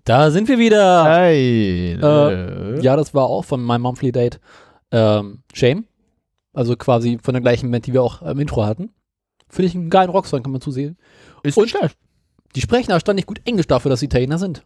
Da 0.08 0.30
sind 0.30 0.48
wir 0.48 0.58
wieder. 0.58 1.04
Hey. 1.04 1.92
Äh, 2.00 2.80
Ja, 2.80 2.96
das 2.96 3.14
war 3.14 3.24
auch 3.26 3.44
von 3.44 3.64
My 3.64 3.78
Monthly 3.78 4.12
Date 4.12 4.40
ähm, 4.90 5.42
Shame. 5.52 5.84
Also 6.54 6.76
quasi 6.76 7.18
von 7.22 7.34
der 7.34 7.40
gleichen 7.42 7.70
Band, 7.70 7.86
die 7.86 7.92
wir 7.92 8.02
auch 8.02 8.22
im 8.22 8.38
Intro 8.40 8.64
hatten. 8.64 8.90
Finde 9.48 9.68
ich 9.68 9.74
einen 9.74 9.90
geilen 9.90 10.10
Rocksong, 10.10 10.42
kann 10.42 10.52
man 10.52 10.60
zusehen. 10.60 10.96
Ist 11.42 11.56
Und- 11.56 11.68
schlecht. 11.70 11.96
Die 12.56 12.62
sprechen 12.62 12.90
erstaunlich 12.90 13.26
gut 13.26 13.40
Englisch 13.44 13.66
dafür, 13.66 13.90
dass 13.90 14.00
sie 14.00 14.06
Italiener 14.06 14.38
sind. 14.38 14.64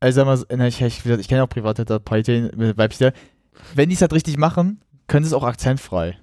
Also 0.00 0.22
ich, 0.48 0.80
ich, 0.80 1.04
ich 1.04 1.28
kenne 1.28 1.42
auch 1.42 1.48
private 1.48 1.98
Parteien, 1.98 2.50
Weibchen. 2.76 3.10
Wenn 3.74 3.88
die 3.88 3.96
es 3.96 4.00
halt 4.00 4.12
richtig 4.12 4.36
machen, 4.38 4.80
können 5.08 5.24
sie 5.24 5.28
es 5.30 5.34
auch 5.34 5.42
akzentfrei. 5.42 6.16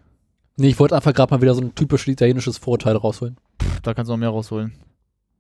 Nee, 0.56 0.70
ich 0.70 0.80
wollte 0.80 0.96
einfach 0.96 1.14
gerade 1.14 1.34
mal 1.34 1.42
wieder 1.42 1.54
so 1.54 1.60
ein 1.62 1.76
typisches 1.76 2.08
italienisches 2.08 2.58
Vorurteil 2.58 2.96
rausholen. 2.96 3.36
Pff, 3.62 3.82
Da 3.82 3.94
kannst 3.94 4.08
du 4.10 4.14
noch 4.14 4.20
mehr 4.20 4.30
rausholen. 4.30 4.72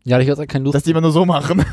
Ja, 0.04 0.20
ich 0.20 0.30
hatte 0.30 0.46
keine 0.46 0.66
Lust. 0.66 0.76
Dass 0.76 0.84
die 0.84 0.92
immer 0.92 1.00
nur 1.02 1.12
so 1.14 1.26
machen. 1.26 1.64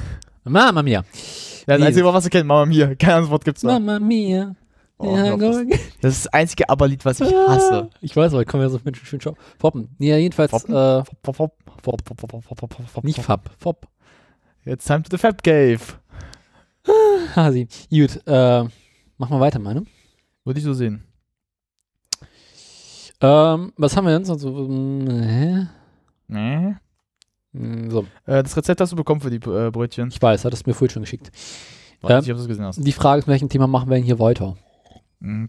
Mama 0.45 0.83
Mia. 0.83 1.01
Ja, 1.01 1.05
Das 1.05 1.77
Dieses. 1.77 1.87
einzige, 1.87 2.07
was 2.07 2.25
ich 2.25 2.31
kenne, 2.31 2.45
Mama 2.45 2.67
Mia. 2.67 2.95
Kein 2.95 3.11
anderes 3.11 3.31
Wort 3.31 3.45
gibt's 3.45 3.63
noch. 3.63 3.73
Mama 3.73 3.99
Mia. 3.99 4.55
Oh, 4.99 5.17
ja, 5.17 5.37
das, 5.37 5.57
das, 6.01 6.13
ist 6.15 6.27
das 6.27 6.27
einzige 6.29 6.69
Aber-Lied, 6.69 7.05
was 7.05 7.21
ich 7.21 7.35
ah, 7.35 7.49
hasse. 7.49 7.91
Ich 8.01 8.15
weiß, 8.15 8.33
aber 8.33 8.43
ich 8.43 8.49
komme 8.49 8.63
ja 8.63 8.69
so 8.69 8.79
schön, 8.79 8.95
schön, 8.95 9.21
schön 9.21 9.35
Foppen. 9.59 9.89
Ja, 9.99 10.17
jedenfalls. 10.17 10.53
Äh, 10.65 11.03
nicht 13.03 13.21
Fab, 13.21 13.51
Fopp. 13.59 13.89
Jetzt 14.65 14.87
time 14.87 15.03
to 15.03 15.09
the 15.11 15.19
Fab 15.19 15.43
Cave. 15.43 15.81
Ah, 16.87 17.37
Hasi. 17.37 17.67
Gut, 17.91 18.21
äh, 18.27 18.65
mach 19.19 19.31
mal 19.31 19.41
weiter, 19.41 19.59
meine. 19.59 19.85
Würde 20.45 20.59
ich 20.59 20.65
so 20.65 20.73
sehen. 20.73 21.05
Ähm, 23.21 23.73
was 23.77 23.97
haben 23.97 24.07
wir 24.07 24.13
denn 24.13 24.25
sonst? 24.25 24.45
Hä? 24.45 25.67
Nee. 26.29 26.75
Hm, 27.55 27.91
So, 27.91 28.07
Äh, 28.27 28.43
das 28.43 28.57
Rezept 28.57 28.81
hast 28.81 28.93
du 28.93 28.97
bekommen 28.97 29.21
für 29.21 29.31
die 29.31 29.37
äh, 29.37 29.71
Brötchen. 29.71 30.09
ich 30.09 30.21
weiß, 30.21 30.45
hattest 30.45 30.67
du 30.67 30.71
mir 30.71 30.75
vorhin 30.75 30.93
schon 30.93 31.03
geschickt. 31.03 31.31
Weiß 32.01 32.11
Ähm, 32.11 32.19
nicht, 32.21 32.31
ob 32.31 32.37
du 32.37 32.43
es 32.43 32.49
gesehen 32.49 32.65
hast. 32.65 32.77
Die 32.87 32.93
Frage 32.93 33.21
ist, 33.21 33.27
mit 33.27 33.33
welchem 33.35 33.49
Thema 33.49 33.67
machen 33.67 33.89
wir 33.89 33.97
denn 33.97 34.05
hier 34.05 34.19
weiter? 34.19 34.57
Mhm. 35.21 35.49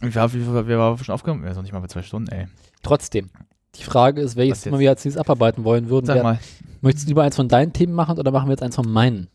Wie, 0.00 0.14
wie, 0.14 0.66
wir 0.68 0.78
waren 0.78 0.98
schon 0.98 1.14
aufgenommen? 1.14 1.44
Ja, 1.44 1.50
ist 1.50 1.56
noch 1.56 1.62
nicht 1.62 1.72
mal 1.72 1.80
bei 1.80 1.86
zwei 1.86 2.02
Stunden, 2.02 2.28
ey. 2.30 2.46
Trotzdem. 2.82 3.30
Die 3.76 3.82
Frage 3.82 4.20
ist, 4.20 4.36
welches 4.36 4.62
Thema 4.62 4.78
wir 4.78 4.90
als 4.90 5.04
nächstes 5.04 5.20
abarbeiten 5.20 5.64
wollen 5.64 5.88
würden. 5.88 6.06
Sag 6.06 6.22
mal. 6.22 6.38
Möchtest 6.80 7.06
du 7.06 7.10
lieber 7.10 7.22
eins 7.22 7.36
von 7.36 7.48
deinen 7.48 7.72
Themen 7.72 7.92
machen 7.94 8.18
oder 8.18 8.30
machen 8.30 8.46
wir 8.48 8.52
jetzt 8.52 8.62
eins 8.62 8.76
von 8.76 8.90
meinen? 8.90 9.28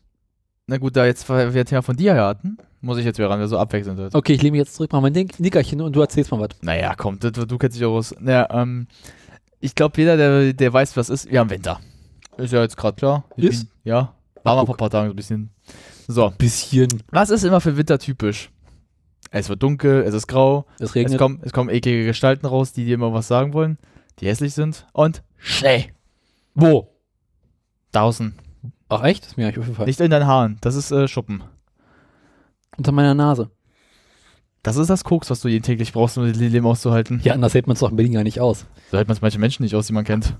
Na 0.66 0.78
gut, 0.78 0.96
da 0.96 1.04
jetzt 1.06 1.28
wir 1.28 1.36
ein 1.48 1.64
Thema 1.66 1.82
von 1.82 1.96
dir 1.96 2.14
hatten, 2.14 2.56
muss 2.80 2.98
ich 2.98 3.04
jetzt 3.04 3.18
wieder 3.18 3.28
ran, 3.30 3.40
wer 3.40 3.48
so 3.48 3.58
abwechselnd 3.58 3.98
wird. 3.98 4.14
Okay, 4.14 4.32
ich 4.34 4.42
lehne 4.42 4.52
mich 4.52 4.60
jetzt 4.60 4.74
zurück, 4.74 4.90
mach 4.92 5.00
mein 5.00 5.12
Ding- 5.12 5.32
Nickerchen 5.38 5.80
und 5.80 5.94
du 5.94 6.00
erzählst 6.00 6.30
mal 6.30 6.40
was. 6.40 6.50
Naja, 6.62 6.94
komm, 6.96 7.18
das, 7.18 7.32
du 7.32 7.58
kennst 7.58 7.76
dich 7.76 7.84
auch 7.84 7.94
aus. 7.96 8.14
Naja, 8.20 8.48
ähm, 8.50 8.86
ich 9.62 9.74
glaube, 9.74 9.98
jeder, 10.00 10.16
der, 10.16 10.52
der 10.52 10.72
weiß, 10.72 10.96
was 10.96 11.08
ist, 11.08 11.30
wir 11.30 11.40
haben 11.40 11.50
Winter. 11.50 11.80
Ist 12.36 12.52
ja 12.52 12.60
jetzt 12.62 12.76
gerade 12.76 12.96
klar. 12.96 13.24
Ich 13.36 13.44
Ist? 13.44 13.60
Bin, 13.60 13.70
ja. 13.84 14.14
War 14.42 14.56
mal 14.56 14.66
vor 14.66 14.74
ein 14.74 14.78
paar 14.78 14.90
Tagen 14.90 15.08
so 15.08 15.12
ein 15.12 15.16
bisschen. 15.16 15.50
So, 16.08 16.30
Bisschen. 16.36 16.88
was 17.10 17.30
ist 17.30 17.44
immer 17.44 17.60
für 17.60 17.76
Winter 17.76 17.98
typisch? 17.98 18.50
Es 19.30 19.48
wird 19.48 19.62
dunkel, 19.62 20.02
es 20.02 20.12
ist 20.14 20.26
grau, 20.26 20.66
Es 20.76 20.90
es 20.90 20.94
regnet. 20.94 21.18
kommen, 21.18 21.40
es 21.42 21.52
kommen 21.52 21.70
eklige 21.70 22.04
Gestalten 22.04 22.44
raus, 22.44 22.72
die 22.72 22.84
dir 22.84 22.94
immer 22.96 23.12
was 23.14 23.28
sagen 23.28 23.54
wollen, 23.54 23.78
die 24.18 24.26
hässlich 24.26 24.52
sind 24.52 24.86
und 24.92 25.22
Schnee. 25.38 25.92
Wo? 26.54 26.88
Draußen. 27.92 28.34
Ach 28.88 29.04
echt? 29.04 29.22
Das 29.22 29.30
ist 29.30 29.36
mir 29.36 29.46
eigentlich 29.46 29.60
aufgefallen. 29.60 29.86
Nicht 29.86 30.00
in 30.00 30.10
deinen 30.10 30.26
Haaren, 30.26 30.58
das 30.60 30.74
ist 30.74 30.90
äh, 30.90 31.08
Schuppen. 31.08 31.44
Unter 32.76 32.92
meiner 32.92 33.14
Nase. 33.14 33.50
Das 34.62 34.76
ist 34.76 34.88
das 34.90 35.02
Koks, 35.02 35.28
was 35.28 35.40
du 35.40 35.48
jeden 35.48 35.64
täglich 35.64 35.92
brauchst, 35.92 36.16
um 36.18 36.32
die 36.32 36.48
Leben 36.48 36.66
auszuhalten. 36.66 37.20
Ja, 37.24 37.34
anders 37.34 37.52
hält 37.54 37.66
man 37.66 37.74
es 37.74 37.80
doch 37.80 37.90
in 37.90 37.96
Berlin 37.96 38.12
gar 38.12 38.22
nicht 38.22 38.40
aus. 38.40 38.64
So 38.90 38.96
hält 38.98 39.08
man 39.08 39.16
es 39.16 39.20
manche 39.22 39.38
Menschen 39.40 39.64
nicht 39.64 39.74
aus, 39.74 39.88
die 39.88 39.92
man 39.92 40.04
kennt. 40.04 40.36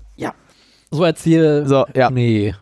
So 0.91 1.03
erzähl. 1.03 1.65
So, 1.67 1.85
ja. 1.95 2.09
Nee. 2.09 2.53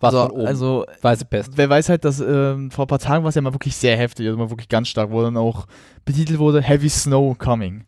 Was 0.00 0.12
so, 0.12 0.22
von 0.22 0.30
oben. 0.32 0.46
also 0.46 0.84
Weiße 1.00 1.24
Pest. 1.24 1.52
wer 1.56 1.68
weiß 1.70 1.88
halt, 1.88 2.04
dass 2.04 2.20
ähm, 2.20 2.70
vor 2.70 2.84
ein 2.84 2.88
paar 2.88 2.98
Tagen 2.98 3.24
war 3.24 3.30
es 3.30 3.34
ja 3.34 3.40
mal 3.40 3.54
wirklich 3.54 3.74
sehr 3.76 3.96
heftig, 3.96 4.26
also 4.26 4.38
mal 4.38 4.50
wirklich 4.50 4.68
ganz 4.68 4.88
stark, 4.88 5.10
wo 5.10 5.22
dann 5.22 5.36
auch 5.36 5.66
betitelt 6.04 6.38
wurde, 6.38 6.60
Heavy 6.60 6.88
Snow 6.88 7.36
Coming. 7.38 7.84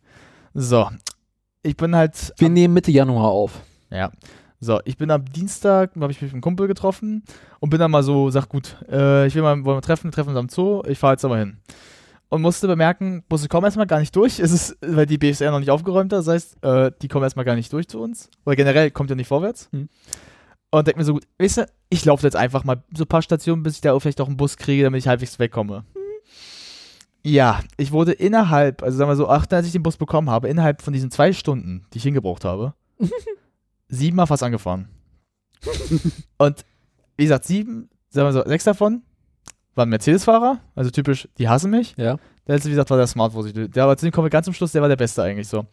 So, 0.54 0.88
ich 1.62 1.76
bin 1.76 1.94
halt, 1.94 2.32
Wir 2.38 2.48
nehmen 2.48 2.74
Mitte 2.74 2.90
Januar 2.90 3.26
auf. 3.30 3.60
ja, 3.90 4.10
so, 4.58 4.80
ich 4.84 4.96
bin 4.96 5.10
am 5.10 5.24
Dienstag, 5.24 5.92
habe 6.00 6.10
ich 6.12 6.20
mich 6.20 6.30
mit 6.30 6.34
einem 6.34 6.42
Kumpel 6.42 6.66
getroffen 6.66 7.22
und 7.60 7.70
bin 7.70 7.78
dann 7.78 7.90
mal 7.92 8.02
so, 8.02 8.28
sag 8.30 8.48
gut, 8.48 8.76
äh, 8.90 9.26
ich 9.26 9.34
will 9.34 9.42
mal, 9.42 9.64
wollen 9.64 9.78
wir 9.78 9.82
treffen, 9.82 10.04
wir 10.04 10.12
treffen 10.12 10.30
uns 10.30 10.38
am 10.38 10.48
Zoo, 10.48 10.82
ich 10.88 10.98
fahre 10.98 11.14
jetzt 11.14 11.24
aber 11.24 11.38
hin. 11.38 11.58
Und 12.30 12.42
musste 12.42 12.68
bemerken, 12.68 13.24
Busse 13.28 13.48
kommen 13.48 13.64
erstmal 13.64 13.88
gar 13.88 13.98
nicht 13.98 14.14
durch, 14.14 14.38
es 14.38 14.52
ist, 14.52 14.78
weil 14.80 15.04
die 15.04 15.18
BSR 15.18 15.50
noch 15.50 15.58
nicht 15.58 15.70
aufgeräumt 15.70 16.12
hat, 16.12 16.20
das 16.20 16.28
heißt, 16.28 16.64
äh, 16.64 16.92
die 17.02 17.08
kommen 17.08 17.24
erstmal 17.24 17.44
gar 17.44 17.56
nicht 17.56 17.72
durch 17.72 17.88
zu 17.88 18.00
uns, 18.00 18.30
oder 18.46 18.54
generell 18.54 18.92
kommt 18.92 19.10
ja 19.10 19.16
nicht 19.16 19.26
vorwärts. 19.26 19.68
Hm. 19.72 19.88
Und 20.70 20.86
denk 20.86 20.96
mir 20.96 21.04
so 21.04 21.14
gut, 21.14 21.26
weißt 21.38 21.58
du, 21.58 21.66
ich 21.88 22.04
laufe 22.04 22.24
jetzt 22.24 22.36
einfach 22.36 22.62
mal 22.62 22.84
so 22.96 23.02
ein 23.02 23.08
paar 23.08 23.22
Stationen, 23.22 23.64
bis 23.64 23.74
ich 23.74 23.80
da 23.80 23.98
vielleicht 23.98 24.20
auch 24.20 24.28
einen 24.28 24.36
Bus 24.36 24.56
kriege, 24.56 24.84
damit 24.84 25.00
ich 25.00 25.08
halbwegs 25.08 25.40
wegkomme. 25.40 25.84
Ja, 27.24 27.60
ich 27.76 27.90
wurde 27.90 28.12
innerhalb, 28.12 28.84
also 28.84 28.96
sagen 28.96 29.10
wir 29.10 29.16
so, 29.16 29.28
ach, 29.28 29.46
als 29.50 29.66
ich 29.66 29.72
den 29.72 29.82
Bus 29.82 29.96
bekommen 29.96 30.30
habe, 30.30 30.48
innerhalb 30.48 30.82
von 30.82 30.92
diesen 30.92 31.10
zwei 31.10 31.32
Stunden, 31.32 31.84
die 31.92 31.98
ich 31.98 32.04
hingebraucht 32.04 32.44
habe, 32.44 32.74
siebenmal 33.88 34.28
fast 34.28 34.44
angefahren. 34.44 34.88
Und 36.38 36.64
wie 37.16 37.24
gesagt, 37.24 37.44
sieben, 37.44 37.90
sagen 38.08 38.28
wir 38.28 38.32
so, 38.32 38.48
sechs 38.48 38.64
davon 38.64 39.02
waren 39.74 39.88
Mercedes-Fahrer, 39.88 40.58
also 40.74 40.90
typisch, 40.90 41.28
die 41.38 41.48
hassen 41.48 41.70
mich. 41.70 41.94
Ja. 41.96 42.16
Der 42.46 42.56
letzte, 42.56 42.68
wie 42.68 42.72
gesagt, 42.72 42.90
war 42.90 42.96
der 42.96 43.06
Smart, 43.06 43.34
wo 43.34 43.44
ich, 43.44 43.52
der 43.52 43.86
war 43.86 43.96
zu 43.96 44.06
dem 44.06 44.12
kommen 44.12 44.26
wir 44.26 44.30
ganz 44.30 44.44
zum 44.46 44.54
Schluss, 44.54 44.72
der 44.72 44.82
war 44.82 44.88
der 44.88 44.96
Beste 44.96 45.22
eigentlich 45.22 45.46
so. 45.48 45.66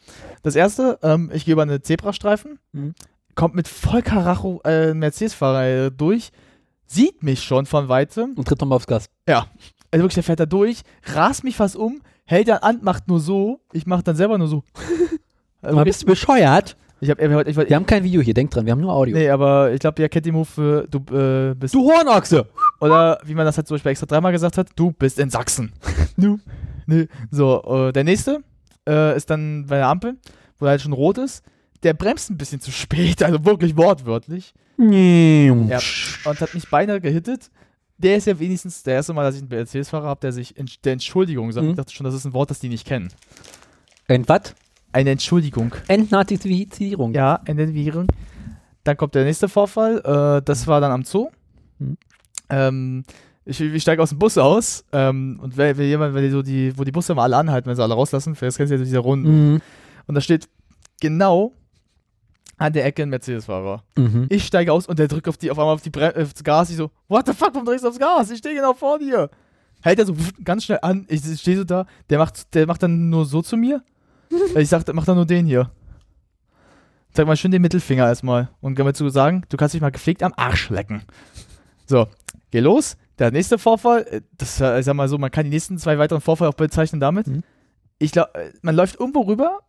Das 0.44 0.56
erste, 0.56 1.00
ähm, 1.02 1.32
ich 1.34 1.46
gehe 1.46 1.54
über 1.54 1.64
eine 1.64 1.82
Zebrastreifen, 1.82 2.60
Mhm. 2.74 2.94
kommt 3.36 3.56
mit 3.56 3.68
voll 3.68 4.02
Karacho 4.02 4.62
äh, 4.64 4.92
ein 4.92 5.00
Mercedes-Fahrer 5.00 5.66
äh, 5.66 5.92
durch, 5.92 6.30
sieht 6.86 7.24
mich 7.24 7.44
schon 7.44 7.66
von 7.66 7.90
weitem, 7.90 8.34
Und 8.36 8.48
tritt 8.48 8.62
nochmal 8.62 8.76
aufs 8.78 8.88
Gas. 8.88 9.10
also 9.26 9.44
wirklich, 9.92 10.14
der 10.14 10.24
fährt 10.24 10.40
da 10.40 10.46
durch, 10.46 10.82
rast 11.14 11.44
mich 11.44 11.56
fast 11.56 11.76
um, 11.76 12.02
hält 12.26 12.48
dann 12.50 12.60
an, 12.60 12.80
macht 12.82 13.08
nur 13.08 13.20
so, 13.20 13.62
ich 13.74 13.86
mach 13.88 14.02
dann 14.04 14.16
selber 14.16 14.38
nur 14.38 14.48
so. 14.48 14.64
Also, 15.60 15.84
bist 15.84 16.04
du 16.04 16.06
bescheuert? 16.06 16.78
ich 17.02 17.10
hab, 17.10 17.20
ich, 17.20 17.30
ich, 17.30 17.48
ich, 17.58 17.70
Wir 17.70 17.76
haben 17.76 17.86
kein 17.88 18.04
Video 18.04 18.22
hier, 18.22 18.36
denk 18.36 18.52
dran, 18.52 18.66
wir 18.66 18.72
haben 18.72 18.80
nur 18.80 18.94
Audio. 18.94 19.18
nee, 19.18 19.28
aber 19.30 19.72
ich 19.72 19.80
glaube, 19.80 20.02
ihr 20.04 20.08
kennt 20.08 20.26
die 20.28 20.32
Move 20.32 20.46
für, 20.46 20.88
du 20.88 21.00
äh, 21.14 21.56
bist, 21.56 21.74
Du 21.74 21.92
Hornochse! 21.92 22.46
Oder 22.80 23.20
wie 23.26 23.34
man 23.36 23.46
das 23.46 23.58
halt 23.58 23.68
zum 23.68 23.76
Beispiel 23.76 23.92
extra 23.92 24.06
dreimal 24.06 24.32
gesagt 24.32 24.58
hat, 24.58 24.70
du 24.76 24.92
bist 24.92 25.20
in 25.20 25.30
Sachsen. 25.30 25.72
du. 26.18 26.40
Nee. 26.86 27.08
So, 27.32 27.64
äh, 27.88 27.94
der 27.94 28.04
nächste 28.04 28.44
äh, 28.88 29.16
ist 29.18 29.30
dann 29.30 29.66
bei 29.68 29.78
der 29.78 29.88
Ampel, 29.88 30.18
wo 30.60 30.66
er 30.66 30.72
halt 30.72 30.82
schon 30.82 30.94
rot 30.94 31.18
ist. 31.18 31.44
Der 31.84 31.94
bremst 31.94 32.30
ein 32.30 32.38
bisschen 32.38 32.60
zu 32.62 32.72
spät, 32.72 33.22
also 33.24 33.44
wirklich 33.46 33.76
wortwörtlich. 33.78 34.54
Ja. 34.78 35.54
Ja, 35.56 35.80
und 36.26 36.40
hat 36.42 36.54
mich 36.54 36.70
beinahe 36.70 37.02
gehittet. 37.02 37.50
Der 38.00 38.16
ist 38.18 38.28
ja 38.28 38.38
wenigstens 38.40 38.84
der 38.84 38.94
erste 38.96 39.14
Mal, 39.14 39.24
dass 39.24 39.36
ich 39.36 39.42
einen 39.42 39.50
Mercedes-Fahrer 39.50 40.06
habe, 40.08 40.20
der 40.22 40.32
sich 40.32 40.54
entsch- 40.56 40.78
der 40.84 40.94
Entschuldigung 40.94 41.52
sagt. 41.52 41.64
Mhm. 41.66 41.72
Ich 41.72 41.78
dachte 41.78 41.94
schon, 41.94 42.04
das 42.04 42.14
ist 42.14 42.26
ein 42.26 42.34
Wort, 42.34 42.52
das 42.52 42.60
die 42.60 42.70
nicht 42.70 42.86
kennen. 42.86 43.10
Ein 44.08 44.28
was? 44.30 44.54
Eine 44.92 45.10
Entschuldigung. 45.12 45.74
Entnazifizierung. 45.88 47.14
Ja, 47.14 47.40
Entwicklung. 47.46 48.08
Dann 48.84 48.98
kommt 48.98 49.16
der 49.16 49.26
nächste 49.26 49.50
Vorfall. 49.50 50.00
Äh, 50.40 50.42
das 50.46 50.68
war 50.68 50.80
dann 50.80 50.92
am 50.92 51.04
Zoo. 51.04 51.30
Mhm. 51.80 51.98
Ähm, 52.50 53.04
ich, 53.46 53.62
ich 53.62 53.82
steige 53.82 54.02
aus 54.02 54.10
dem 54.10 54.20
Bus 54.20 54.38
aus 54.38 54.84
ähm, 54.92 55.40
und 55.42 55.56
wenn, 55.56 55.78
wenn 55.78 55.88
jemand, 55.88 56.14
wenn 56.14 56.24
die 56.24 56.30
so 56.30 56.42
die, 56.42 56.78
wo 56.78 56.84
die 56.84 56.92
Busse 56.92 57.14
immer 57.14 57.24
alle 57.24 57.38
anhalten, 57.38 57.70
wenn 57.70 57.76
sie 57.76 57.84
alle 57.84 57.94
rauslassen, 57.94 58.36
das 58.40 58.58
kennst 58.58 58.72
du 58.72 58.76
ja 58.76 58.84
diese 58.84 59.00
Runden. 59.00 59.54
Mhm. 59.54 59.62
Und 60.06 60.16
da 60.16 60.22
steht 60.22 60.50
genau 61.00 61.54
an 62.58 62.74
der 62.74 62.86
Ecke 62.86 63.04
ein 63.04 63.10
Mercedes-Fahrer. 63.10 63.84
Mhm. 63.96 64.26
Ich 64.30 64.46
steige 64.46 64.74
aus 64.74 64.88
und 64.88 65.00
der 65.00 65.08
drückt 65.08 65.28
auf, 65.28 65.38
die, 65.38 65.52
auf 65.52 65.60
einmal 65.60 65.76
auf 65.76 65.82
die 65.82 65.90
Bre 65.90 66.14
aufs 66.18 66.44
Gas. 66.44 66.70
Ich 66.70 66.78
so, 66.78 66.92
what 67.08 67.26
the 67.26 67.34
fuck, 67.34 67.54
warum 67.54 67.66
drückst 67.66 67.84
du 67.84 67.90
aufs 67.90 68.00
Gas? 68.00 68.32
Ich 68.32 68.40
stehe 68.40 68.56
genau 68.56 68.74
vor 68.74 69.00
dir. 69.00 69.30
Hält 69.82 70.00
er 70.00 70.06
so 70.06 70.16
ganz 70.44 70.66
schnell 70.66 70.80
an. 70.82 71.06
Ich 71.08 71.22
stehe 71.40 71.58
so 71.58 71.64
da. 71.64 71.86
Der 72.10 72.18
macht, 72.18 72.54
der 72.56 72.66
macht 72.66 72.82
dann 72.82 73.10
nur 73.10 73.26
so 73.26 73.42
zu 73.42 73.56
mir. 73.58 73.84
ich 74.56 74.70
sag, 74.70 74.92
mach 74.94 75.06
dann 75.06 75.16
nur 75.16 75.26
den 75.26 75.46
hier. 75.46 75.72
Zeig 77.14 77.28
mal 77.28 77.38
schön 77.38 77.52
den 77.52 77.62
Mittelfinger 77.62 78.08
erstmal. 78.08 78.50
Und 78.60 78.76
kann 78.76 78.86
mir 78.86 78.94
zu 78.94 79.08
sagen, 79.10 79.44
du 79.50 79.58
kannst 79.58 79.74
dich 79.74 79.82
mal 79.82 79.92
gepflegt 79.92 80.24
am 80.24 80.34
Arsch 80.36 80.70
lecken. 80.70 81.04
So, 81.86 82.08
geh 82.52 82.60
los. 82.60 82.98
Der 83.20 83.32
nächste 83.32 83.58
Vorfall, 83.58 84.06
äh, 84.10 84.22
das, 84.38 84.62
äh, 84.62 84.80
ich 84.80 84.86
sag 84.86 84.94
mal 84.96 85.08
so, 85.10 85.18
man 85.18 85.32
kann 85.32 85.44
die 85.46 85.50
nächsten 85.50 85.78
zwei 85.78 85.98
weiteren 85.98 86.22
Vorfälle 86.22 86.50
auch 86.50 86.54
bezeichnen 86.56 87.00
damit. 87.00 87.28
Mhm. 87.28 87.44
Ich 88.00 88.12
glaube, 88.12 88.30
man 88.62 88.76
läuft 88.76 89.00
irgendwo 89.00 89.22
rüber. 89.22 89.60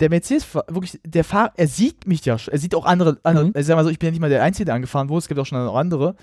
Der 0.00 0.10
Mercedes, 0.10 0.46
wirklich, 0.68 1.00
der 1.04 1.24
Fahrer, 1.24 1.52
er 1.56 1.66
sieht 1.66 2.06
mich 2.06 2.24
ja 2.24 2.38
schon. 2.38 2.52
Er 2.52 2.60
sieht 2.60 2.74
auch 2.76 2.84
andere, 2.84 3.18
andere 3.24 3.46
Mhm. 3.46 3.52
ich 3.56 3.66
sag 3.66 3.74
mal 3.74 3.82
so, 3.82 3.90
ich 3.90 3.98
bin 3.98 4.06
ja 4.08 4.10
nicht 4.12 4.20
mal 4.20 4.30
der 4.30 4.44
Einzige, 4.44 4.66
der 4.66 4.74
angefahren 4.74 5.08
wurde, 5.08 5.18
es 5.18 5.28
gibt 5.28 5.40
auch 5.40 5.46
schon 5.46 5.64
noch 5.64 5.74
andere. 5.74 6.14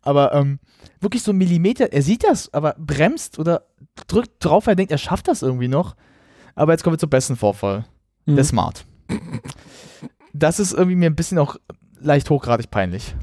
Aber 0.00 0.32
ähm, 0.32 0.60
wirklich 1.00 1.22
so 1.22 1.32
einen 1.32 1.38
Millimeter, 1.38 1.92
er 1.92 2.02
sieht 2.02 2.24
das, 2.24 2.54
aber 2.54 2.74
bremst 2.78 3.38
oder 3.38 3.64
drückt 4.06 4.42
drauf, 4.42 4.66
er 4.66 4.76
denkt, 4.76 4.92
er 4.92 4.98
schafft 4.98 5.28
das 5.28 5.42
irgendwie 5.42 5.68
noch. 5.68 5.94
Aber 6.54 6.72
jetzt 6.72 6.82
kommen 6.84 6.94
wir 6.94 6.98
zum 6.98 7.10
besten 7.10 7.36
Vorfall. 7.36 7.84
Mhm. 8.24 8.36
Der 8.36 8.44
Smart. 8.44 8.86
Das 10.32 10.58
ist 10.60 10.72
irgendwie 10.72 10.96
mir 10.96 11.06
ein 11.10 11.16
bisschen 11.16 11.38
auch 11.38 11.56
leicht 12.00 12.30
hochgradig 12.30 12.70
peinlich. 12.70 13.14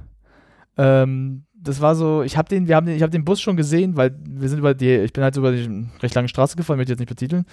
Ähm, 0.78 1.46
das 1.68 1.82
war 1.82 1.96
so, 1.96 2.24
ich 2.24 2.38
habe 2.38 2.48
den, 2.50 2.68
wir 2.68 2.76
haben 2.76 2.86
den, 2.86 2.96
ich 2.96 3.02
habe 3.02 3.12
den 3.12 3.26
Bus 3.26 3.42
schon 3.42 3.58
gesehen, 3.58 3.98
weil 3.98 4.16
wir 4.24 4.48
sind 4.50 4.60
über 4.60 4.74
die, 4.74 4.96
ich 4.96 5.14
bin 5.14 5.24
halt 5.24 5.36
über 5.36 5.52
die 5.52 5.88
recht 6.02 6.16
lange 6.16 6.28
Straße 6.28 6.56
gefahren, 6.56 6.78
möchte 6.78 6.94
ich 6.94 7.00
jetzt 7.00 7.00
nicht 7.00 7.10
betiteln. 7.10 7.46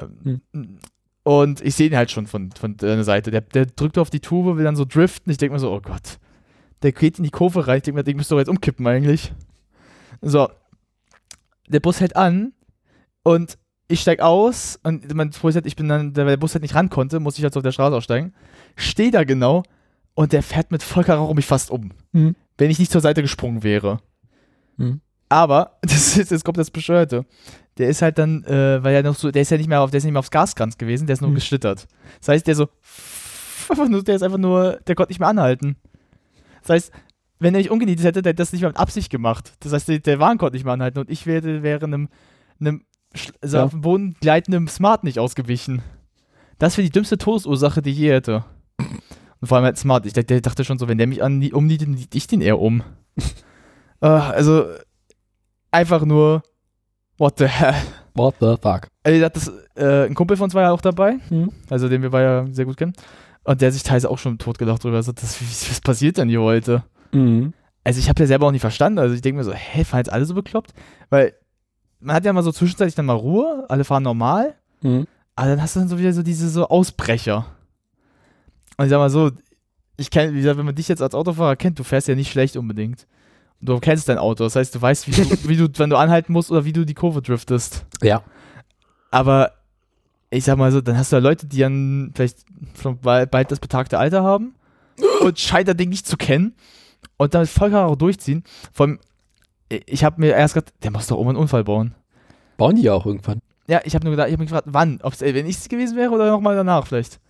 Ähm, 0.00 0.78
Und 1.24 1.60
ich 1.60 1.74
sehe 1.74 1.88
ihn 1.88 1.96
halt 1.96 2.10
schon 2.10 2.26
von, 2.26 2.52
von 2.52 2.76
der 2.78 3.04
Seite. 3.04 3.30
Der, 3.30 3.42
der 3.42 3.66
drückt 3.66 3.98
auf 3.98 4.08
die 4.08 4.20
Tube, 4.20 4.56
will 4.56 4.64
dann 4.64 4.76
so 4.76 4.86
driften. 4.86 5.30
Ich 5.30 5.36
denke 5.36 5.52
mir 5.52 5.58
so, 5.58 5.70
oh 5.70 5.80
Gott. 5.80 6.18
Der 6.82 6.92
geht 6.92 7.18
in 7.18 7.24
die 7.24 7.30
Kurve 7.30 7.66
rein. 7.66 7.78
Ich 7.78 7.82
denke 7.82 7.98
mir, 7.98 8.04
Ding 8.04 8.16
müsste 8.16 8.34
doch 8.34 8.38
jetzt 8.38 8.48
umkippen 8.48 8.86
eigentlich. 8.86 9.32
So. 10.22 10.48
Der 11.68 11.80
Bus 11.80 12.00
hält 12.00 12.16
an 12.16 12.52
und 13.24 13.58
ich 13.88 14.00
steig 14.00 14.20
aus 14.20 14.78
und 14.82 15.12
mein 15.14 15.32
Freund 15.32 15.66
ich 15.66 15.76
bin 15.76 15.88
dann, 15.88 16.16
weil 16.16 16.24
der 16.26 16.36
Bus 16.38 16.54
halt 16.54 16.62
nicht 16.62 16.74
ran 16.74 16.88
konnte, 16.88 17.20
musste 17.20 17.40
ich 17.40 17.44
halt 17.44 17.52
so 17.52 17.60
auf 17.60 17.64
der 17.64 17.72
Straße 17.72 17.96
aussteigen. 17.96 18.32
Stehe 18.76 19.10
da 19.10 19.24
genau 19.24 19.64
und 20.14 20.32
der 20.32 20.42
fährt 20.42 20.70
mit 20.70 20.82
Vollkaracho 20.82 21.34
mich 21.34 21.46
fast 21.46 21.70
um. 21.70 21.90
Mhm. 22.12 22.36
Wenn 22.58 22.70
ich 22.70 22.78
nicht 22.78 22.92
zur 22.92 23.00
Seite 23.00 23.22
gesprungen 23.22 23.62
wäre. 23.62 24.00
Mhm. 24.76 25.00
Aber, 25.30 25.78
das 25.82 26.16
ist, 26.16 26.30
jetzt 26.30 26.44
kommt 26.44 26.58
das 26.58 26.70
Bescheuerte. 26.70 27.24
Der 27.78 27.88
ist 27.88 28.02
halt 28.02 28.18
dann, 28.18 28.42
äh, 28.44 28.82
weil 28.82 28.94
er 28.94 29.02
noch 29.02 29.14
so, 29.14 29.30
der 29.30 29.42
ist 29.42 29.50
ja 29.50 29.56
nicht 29.56 29.68
mehr 29.68 29.80
auf, 29.80 29.90
der 29.90 29.98
ist 29.98 30.04
nicht 30.04 30.12
mehr 30.12 30.18
aufs 30.20 30.30
Gaskranz 30.30 30.76
gewesen, 30.78 31.06
der 31.06 31.14
ist 31.14 31.20
nur 31.20 31.30
Mhm. 31.30 31.36
geschlittert. 31.36 31.86
Das 32.20 32.28
heißt, 32.28 32.46
der 32.46 32.54
so, 32.56 32.68
einfach 33.68 33.88
nur, 33.88 34.02
der 34.02 34.16
ist 34.16 34.22
einfach 34.22 34.38
nur, 34.38 34.80
der 34.86 34.94
konnte 34.94 35.10
nicht 35.12 35.20
mehr 35.20 35.28
anhalten. 35.28 35.76
Das 36.62 36.70
heißt, 36.70 36.92
wenn 37.38 37.54
er 37.54 37.58
mich 37.58 37.70
umgenietet 37.70 38.04
hätte, 38.04 38.20
der 38.22 38.30
hätte 38.30 38.42
das 38.42 38.52
nicht 38.52 38.62
mehr 38.62 38.70
mit 38.70 38.78
Absicht 38.78 39.10
gemacht. 39.10 39.52
Das 39.60 39.72
heißt, 39.72 39.86
der, 39.88 40.00
der 40.00 40.18
Wagen 40.18 40.38
konnte 40.38 40.56
nicht 40.56 40.64
mehr 40.64 40.72
anhalten 40.74 40.98
und 40.98 41.08
ich 41.10 41.24
wäre, 41.26 41.62
wäre 41.62 41.84
einem, 41.84 42.08
einem 42.58 42.84
sch- 43.14 43.32
so 43.42 43.58
Ja. 43.58 43.64
auf 43.64 43.70
dem 43.70 43.82
Boden 43.82 44.16
gleitenden 44.20 44.66
Smart 44.66 45.04
nicht 45.04 45.20
ausgewichen. 45.20 45.82
Das 46.58 46.76
wäre 46.76 46.84
die 46.86 46.90
dümmste 46.92 47.16
Todesursache, 47.18 47.80
die 47.80 47.90
ich 47.90 47.98
je 47.98 48.10
hätte. 48.10 48.44
Und 49.40 49.48
vor 49.48 49.56
allem 49.56 49.64
halt 49.64 49.78
Smart. 49.78 50.04
Ich 50.06 50.12
dachte, 50.12 50.26
der 50.26 50.40
dachte 50.40 50.64
schon 50.64 50.78
so, 50.78 50.88
wenn 50.88 50.98
der 50.98 51.06
mich 51.06 51.22
an, 51.22 51.42
umnietet, 51.52 51.88
niete 51.88 52.16
ich 52.18 52.26
den 52.26 52.40
eher 52.40 52.58
um. 52.58 52.82
äh, 54.00 54.06
also, 54.06 54.64
einfach 55.70 56.04
nur, 56.04 56.42
what 57.18 57.38
the 57.38 57.46
hell. 57.46 57.74
What 58.14 58.34
the 58.40 58.56
fuck? 58.60 58.88
Also, 59.04 59.28
das, 59.28 59.52
äh, 59.76 60.06
ein 60.06 60.14
Kumpel 60.14 60.36
von 60.36 60.44
uns 60.44 60.54
war 60.54 60.62
ja 60.62 60.70
auch 60.72 60.80
dabei, 60.80 61.18
Mhm. 61.30 61.50
also 61.70 61.88
den 61.88 62.02
wir 62.02 62.10
beide 62.10 62.46
sehr 62.52 62.64
gut 62.64 62.76
kennen. 62.76 62.94
Und 63.44 63.60
der 63.62 63.72
sich 63.72 63.82
teilweise 63.82 64.10
auch 64.10 64.18
schon 64.18 64.38
totgelacht 64.38 64.82
drüber. 64.84 64.96
Also, 64.96 65.12
das, 65.12 65.40
was 65.40 65.80
passiert 65.80 66.18
denn 66.18 66.28
hier 66.28 66.42
heute? 66.42 66.82
Mhm. 67.12 67.52
Also 67.84 68.00
ich 68.00 68.08
habe 68.10 68.20
ja 68.22 68.26
selber 68.26 68.46
auch 68.46 68.50
nicht 68.52 68.60
verstanden. 68.60 68.98
Also 68.98 69.14
ich 69.14 69.22
denke 69.22 69.38
mir 69.38 69.44
so, 69.44 69.52
hä, 69.54 69.82
fahren 69.84 70.00
jetzt 70.00 70.12
alle 70.12 70.26
so 70.26 70.34
bekloppt? 70.34 70.74
Weil 71.08 71.32
man 72.00 72.14
hat 72.16 72.24
ja 72.26 72.32
mal 72.34 72.42
so 72.42 72.52
zwischenzeitlich 72.52 72.94
dann 72.96 73.06
mal 73.06 73.14
Ruhe, 73.14 73.64
alle 73.70 73.84
fahren 73.84 74.02
normal, 74.02 74.56
Mhm. 74.82 75.06
aber 75.36 75.48
dann 75.48 75.62
hast 75.62 75.74
du 75.74 75.80
dann 75.80 75.88
so 75.88 75.98
wieder 75.98 76.12
so 76.12 76.22
diese 76.22 76.50
so 76.50 76.68
Ausbrecher. 76.68 77.46
Und 78.78 78.86
ich 78.86 78.90
sag 78.90 78.98
mal 78.98 79.10
so, 79.10 79.30
ich 79.98 80.10
kenne, 80.10 80.32
wie 80.32 80.38
gesagt, 80.38 80.56
wenn 80.56 80.64
man 80.64 80.74
dich 80.74 80.88
jetzt 80.88 81.02
als 81.02 81.14
Autofahrer 81.14 81.56
kennt, 81.56 81.78
du 81.78 81.84
fährst 81.84 82.08
ja 82.08 82.14
nicht 82.14 82.30
schlecht 82.30 82.56
unbedingt. 82.56 83.06
Und 83.60 83.68
du 83.68 83.78
kennst 83.80 84.08
dein 84.08 84.18
Auto, 84.18 84.44
das 84.44 84.56
heißt, 84.56 84.74
du 84.74 84.80
weißt, 84.80 85.08
wie 85.08 85.10
du, 85.10 85.30
wie 85.48 85.56
du, 85.56 85.68
wenn 85.76 85.90
du 85.90 85.96
anhalten 85.96 86.32
musst 86.32 86.50
oder 86.50 86.64
wie 86.64 86.72
du 86.72 86.86
die 86.86 86.94
Kurve 86.94 87.20
driftest. 87.20 87.84
Ja. 88.02 88.22
Aber 89.10 89.52
ich 90.30 90.44
sag 90.44 90.56
mal 90.56 90.70
so, 90.70 90.80
dann 90.80 90.96
hast 90.96 91.10
du 91.10 91.16
ja 91.16 91.22
Leute, 91.22 91.46
die 91.46 91.58
dann 91.58 92.12
vielleicht 92.14 92.38
schon 92.80 92.98
bald, 93.00 93.30
bald 93.30 93.50
das 93.50 93.58
betagte 93.58 93.98
Alter 93.98 94.22
haben 94.22 94.54
und 95.22 95.38
scheint 95.38 95.68
das 95.68 95.76
Ding 95.76 95.88
nicht 95.88 96.06
zu 96.06 96.16
kennen 96.16 96.54
und 97.16 97.34
damit 97.34 97.48
Vollkaracho 97.48 97.96
durchziehen. 97.96 98.44
Vor 98.72 98.86
allem, 98.86 98.98
ich 99.68 100.04
habe 100.04 100.20
mir 100.20 100.34
erst 100.34 100.54
gedacht, 100.54 100.72
der 100.84 100.92
muss 100.92 101.08
doch 101.08 101.16
oben 101.16 101.30
einen 101.30 101.38
Unfall 101.38 101.64
bauen. 101.64 101.94
Bauen 102.56 102.76
die 102.76 102.82
ja 102.82 102.94
auch 102.94 103.06
irgendwann. 103.06 103.40
Ja, 103.66 103.80
ich 103.84 103.94
habe 103.94 104.04
nur 104.04 104.12
gedacht, 104.12 104.28
ich 104.28 104.32
habe 104.32 104.42
mich 104.42 104.50
gefragt, 104.50 104.68
wann? 104.70 105.00
Ob 105.02 105.12
es, 105.12 105.20
wenn 105.20 105.46
ich 105.46 105.56
es 105.56 105.68
gewesen 105.68 105.96
wäre 105.96 106.10
oder 106.10 106.30
nochmal 106.30 106.56
danach 106.56 106.86
vielleicht. 106.86 107.20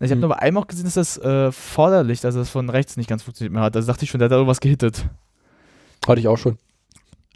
Ich 0.00 0.10
habe 0.10 0.14
Hm. 0.14 0.20
nur 0.20 0.28
bei 0.30 0.36
einem 0.38 0.58
auch 0.58 0.66
gesehen, 0.66 0.84
dass 0.84 0.94
das 0.94 1.18
äh, 1.18 1.50
Vorderlicht, 1.52 2.24
also 2.24 2.38
das 2.38 2.50
von 2.50 2.70
rechts 2.70 2.96
nicht 2.96 3.08
ganz 3.08 3.22
funktioniert 3.22 3.52
mehr 3.52 3.62
hat. 3.62 3.74
Also 3.76 3.86
dachte 3.90 4.04
ich 4.04 4.10
schon, 4.10 4.18
der 4.20 4.26
hat 4.26 4.32
da 4.32 4.36
irgendwas 4.36 4.60
gehittet. 4.60 5.06
Hatte 6.06 6.20
ich 6.20 6.28
auch 6.28 6.36
schon. 6.38 6.56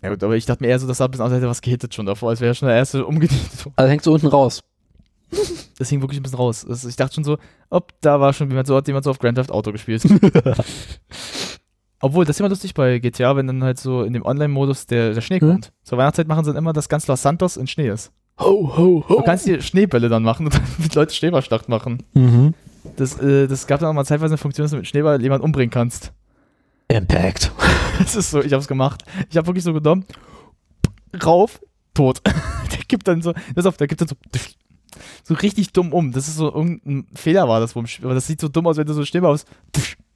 Ja 0.02 0.10
gut, 0.10 0.22
aber 0.22 0.34
ich 0.36 0.46
dachte 0.46 0.62
mir 0.62 0.68
eher 0.70 0.78
so, 0.78 0.86
das 0.86 0.98
sah 0.98 1.04
ein 1.06 1.10
bisschen 1.10 1.26
aus, 1.26 1.32
hätte 1.32 1.48
was 1.48 1.60
gehittet 1.60 1.94
schon 1.94 2.06
davor, 2.06 2.30
als 2.30 2.40
wäre 2.40 2.54
schon 2.54 2.68
der 2.68 2.76
erste 2.76 3.04
umgenietet. 3.06 3.66
Also 3.76 3.90
hängt 3.90 4.02
so 4.04 4.12
unten 4.12 4.26
raus. 4.28 4.60
Das 5.78 5.88
hing 5.88 6.00
wirklich 6.00 6.20
ein 6.20 6.22
bisschen 6.22 6.36
raus. 6.38 6.64
Das, 6.68 6.84
ich 6.84 6.94
dachte 6.94 7.14
schon 7.14 7.24
so, 7.24 7.38
ob 7.68 7.92
da 8.02 8.20
war 8.20 8.32
schon 8.32 8.48
jemand 8.48 8.68
so, 8.68 8.76
hat 8.76 8.86
jemand 8.86 9.04
so 9.04 9.10
auf 9.10 9.18
Grand 9.18 9.36
Theft 9.36 9.50
Auto 9.50 9.72
gespielt. 9.72 10.04
Obwohl, 12.00 12.24
das 12.24 12.36
ist 12.36 12.40
immer 12.40 12.48
lustig 12.50 12.74
bei 12.74 12.98
GTA, 12.98 13.34
wenn 13.36 13.46
dann 13.46 13.64
halt 13.64 13.78
so 13.80 14.02
in 14.02 14.12
dem 14.12 14.24
Online-Modus 14.24 14.86
der, 14.86 15.14
der 15.14 15.20
Schnee 15.20 15.40
Hm? 15.40 15.48
kommt. 15.48 15.72
Zur 15.82 15.98
Weihnachtszeit 15.98 16.28
machen 16.28 16.44
sie 16.44 16.50
dann 16.50 16.58
immer, 16.58 16.72
dass 16.72 16.88
ganz 16.88 17.06
Los 17.08 17.22
Santos 17.22 17.56
in 17.56 17.66
Schnee 17.66 17.88
ist. 17.88 18.12
Ho, 18.38 18.76
ho, 18.76 19.04
ho. 19.08 19.16
Du 19.16 19.22
kannst 19.22 19.46
dir 19.46 19.60
Schneebälle 19.62 20.08
dann 20.08 20.22
machen 20.22 20.46
und 20.46 20.54
dann 20.54 20.62
mit 20.78 20.94
Leuten 20.94 21.12
Schneeballschlacht 21.12 21.68
machen. 21.68 22.02
Mhm. 22.14 22.54
Das, 22.96 23.18
äh, 23.20 23.46
das 23.46 23.66
gab 23.66 23.80
dann 23.80 23.90
auch 23.90 23.94
mal 23.94 24.04
zeitweise 24.04 24.32
eine 24.32 24.38
Funktion, 24.38 24.64
dass 24.64 24.70
du 24.72 24.76
mit 24.78 24.86
Schneeball 24.88 25.20
jemanden 25.22 25.44
umbringen 25.44 25.70
kannst. 25.70 26.12
Impact. 26.88 27.52
Das 27.98 28.16
ist 28.16 28.30
so, 28.30 28.42
ich 28.42 28.52
hab's 28.52 28.66
gemacht. 28.66 29.04
Ich 29.30 29.36
hab 29.36 29.46
wirklich 29.46 29.62
so 29.62 29.72
genommen, 29.74 30.06
rauf, 31.24 31.60
tot. 31.94 32.22
der 32.72 32.78
gibt 32.88 33.06
dann 33.06 33.20
so, 33.20 33.34
das 33.54 33.66
auf, 33.66 33.76
der 33.76 33.86
gibt 33.86 34.00
dann 34.00 34.08
so, 34.08 34.16
so 35.22 35.34
richtig 35.34 35.72
dumm 35.72 35.92
um. 35.92 36.10
Das 36.10 36.26
ist 36.26 36.36
so, 36.36 36.52
irgendein 36.52 37.06
Fehler 37.14 37.46
war 37.48 37.60
das, 37.60 37.76
wo 37.76 37.84
aber 38.02 38.14
das 38.14 38.26
sieht 38.26 38.40
so 38.40 38.48
dumm 38.48 38.66
aus, 38.66 38.78
wenn 38.78 38.86
du 38.86 38.94
so 38.94 39.04
Schneeball 39.04 39.32
aus, 39.32 39.44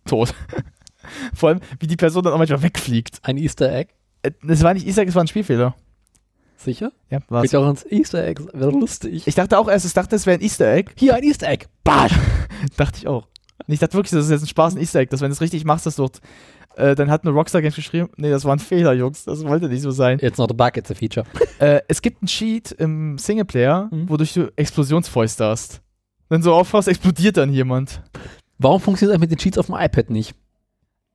tot. 0.07 0.35
Vor 1.35 1.51
allem, 1.51 1.61
wie 1.79 1.87
die 1.87 1.97
Person 1.97 2.25
dann 2.25 2.33
auch 2.33 2.39
manchmal 2.39 2.63
wegfliegt. 2.63 3.21
Ein 3.23 3.37
Easter 3.37 3.73
Egg. 3.73 3.93
Äh, 4.23 4.33
Das 4.43 4.63
war 4.63 4.75
nicht 4.75 4.87
Easter 4.87 5.03
Egg, 5.03 5.11
es 5.11 5.15
war 5.15 5.23
ein 5.23 5.29
Spielfehler. 5.29 5.75
Sicher? 6.67 6.93
Ja, 7.11 7.21
war's. 7.29 7.45
Geht 7.51 7.55
auch 7.55 7.71
ins 7.71 7.87
Easter 7.87 8.25
Egg. 8.27 8.43
Wäre 8.53 8.71
lustig. 8.73 9.27
Ich 9.27 9.35
dachte 9.37 9.57
auch 9.59 9.69
erst, 9.69 9.87
ich 9.87 9.93
dachte, 9.95 10.17
es 10.17 10.27
wäre 10.27 10.37
ein 10.39 10.43
Easter 10.43 10.71
Egg. 10.71 10.91
Hier 10.99 11.15
ein 11.15 11.23
Easter 11.23 11.49
Egg. 11.49 11.67
Bad. 11.85 12.11
Dachte 12.77 12.99
ich 12.99 13.07
auch. 13.07 13.29
Und 13.67 13.73
ich 13.73 13.79
dachte 13.79 13.95
wirklich, 13.95 14.11
das 14.11 14.25
ist 14.27 14.31
jetzt 14.33 14.43
ein 14.43 14.49
Spaß, 14.49 14.75
ein 14.75 14.81
Easter 14.81 14.99
Egg, 15.01 15.11
dass 15.11 15.21
wenn 15.21 15.29
du 15.29 15.33
es 15.35 15.41
richtig 15.41 15.65
machst, 15.65 15.87
das 15.87 15.97
dort. 15.97 16.21
Äh, 16.77 16.95
dann 16.97 17.09
hat 17.11 17.23
eine 17.25 17.31
Rockstar 17.33 17.63
Games 17.63 17.75
geschrieben, 17.77 18.11
nee, 18.17 18.29
das 18.31 18.45
war 18.45 18.53
ein 18.55 18.59
Fehler, 18.59 18.93
Jungs, 18.93 19.25
das 19.25 19.45
wollte 19.47 19.69
nicht 19.69 19.81
so 19.81 19.93
sein. 19.93 20.19
It's 20.21 20.37
not 20.39 20.51
a 20.51 20.55
bug, 20.55 20.77
it's 20.77 20.91
a 20.91 20.95
feature. 20.95 21.25
Äh, 21.59 21.81
es 21.89 22.03
gibt 22.03 22.21
einen 22.21 22.27
Cheat 22.29 22.73
im 22.73 23.17
Singleplayer, 23.17 23.89
Mhm. 23.91 24.11
wodurch 24.11 24.35
du 24.35 24.53
Explosionsfäuste 24.57 25.45
hast. 25.47 25.81
Wenn 26.29 26.43
du 26.43 26.53
aufhörst, 26.53 26.89
explodiert 26.89 27.37
dann 27.39 27.51
jemand. 27.53 28.03
Warum 28.59 28.81
funktioniert 28.81 29.15
das 29.15 29.21
mit 29.21 29.31
den 29.31 29.39
Cheats 29.39 29.57
auf 29.57 29.67
dem 29.67 29.75
iPad 29.79 30.11
nicht? 30.11 30.35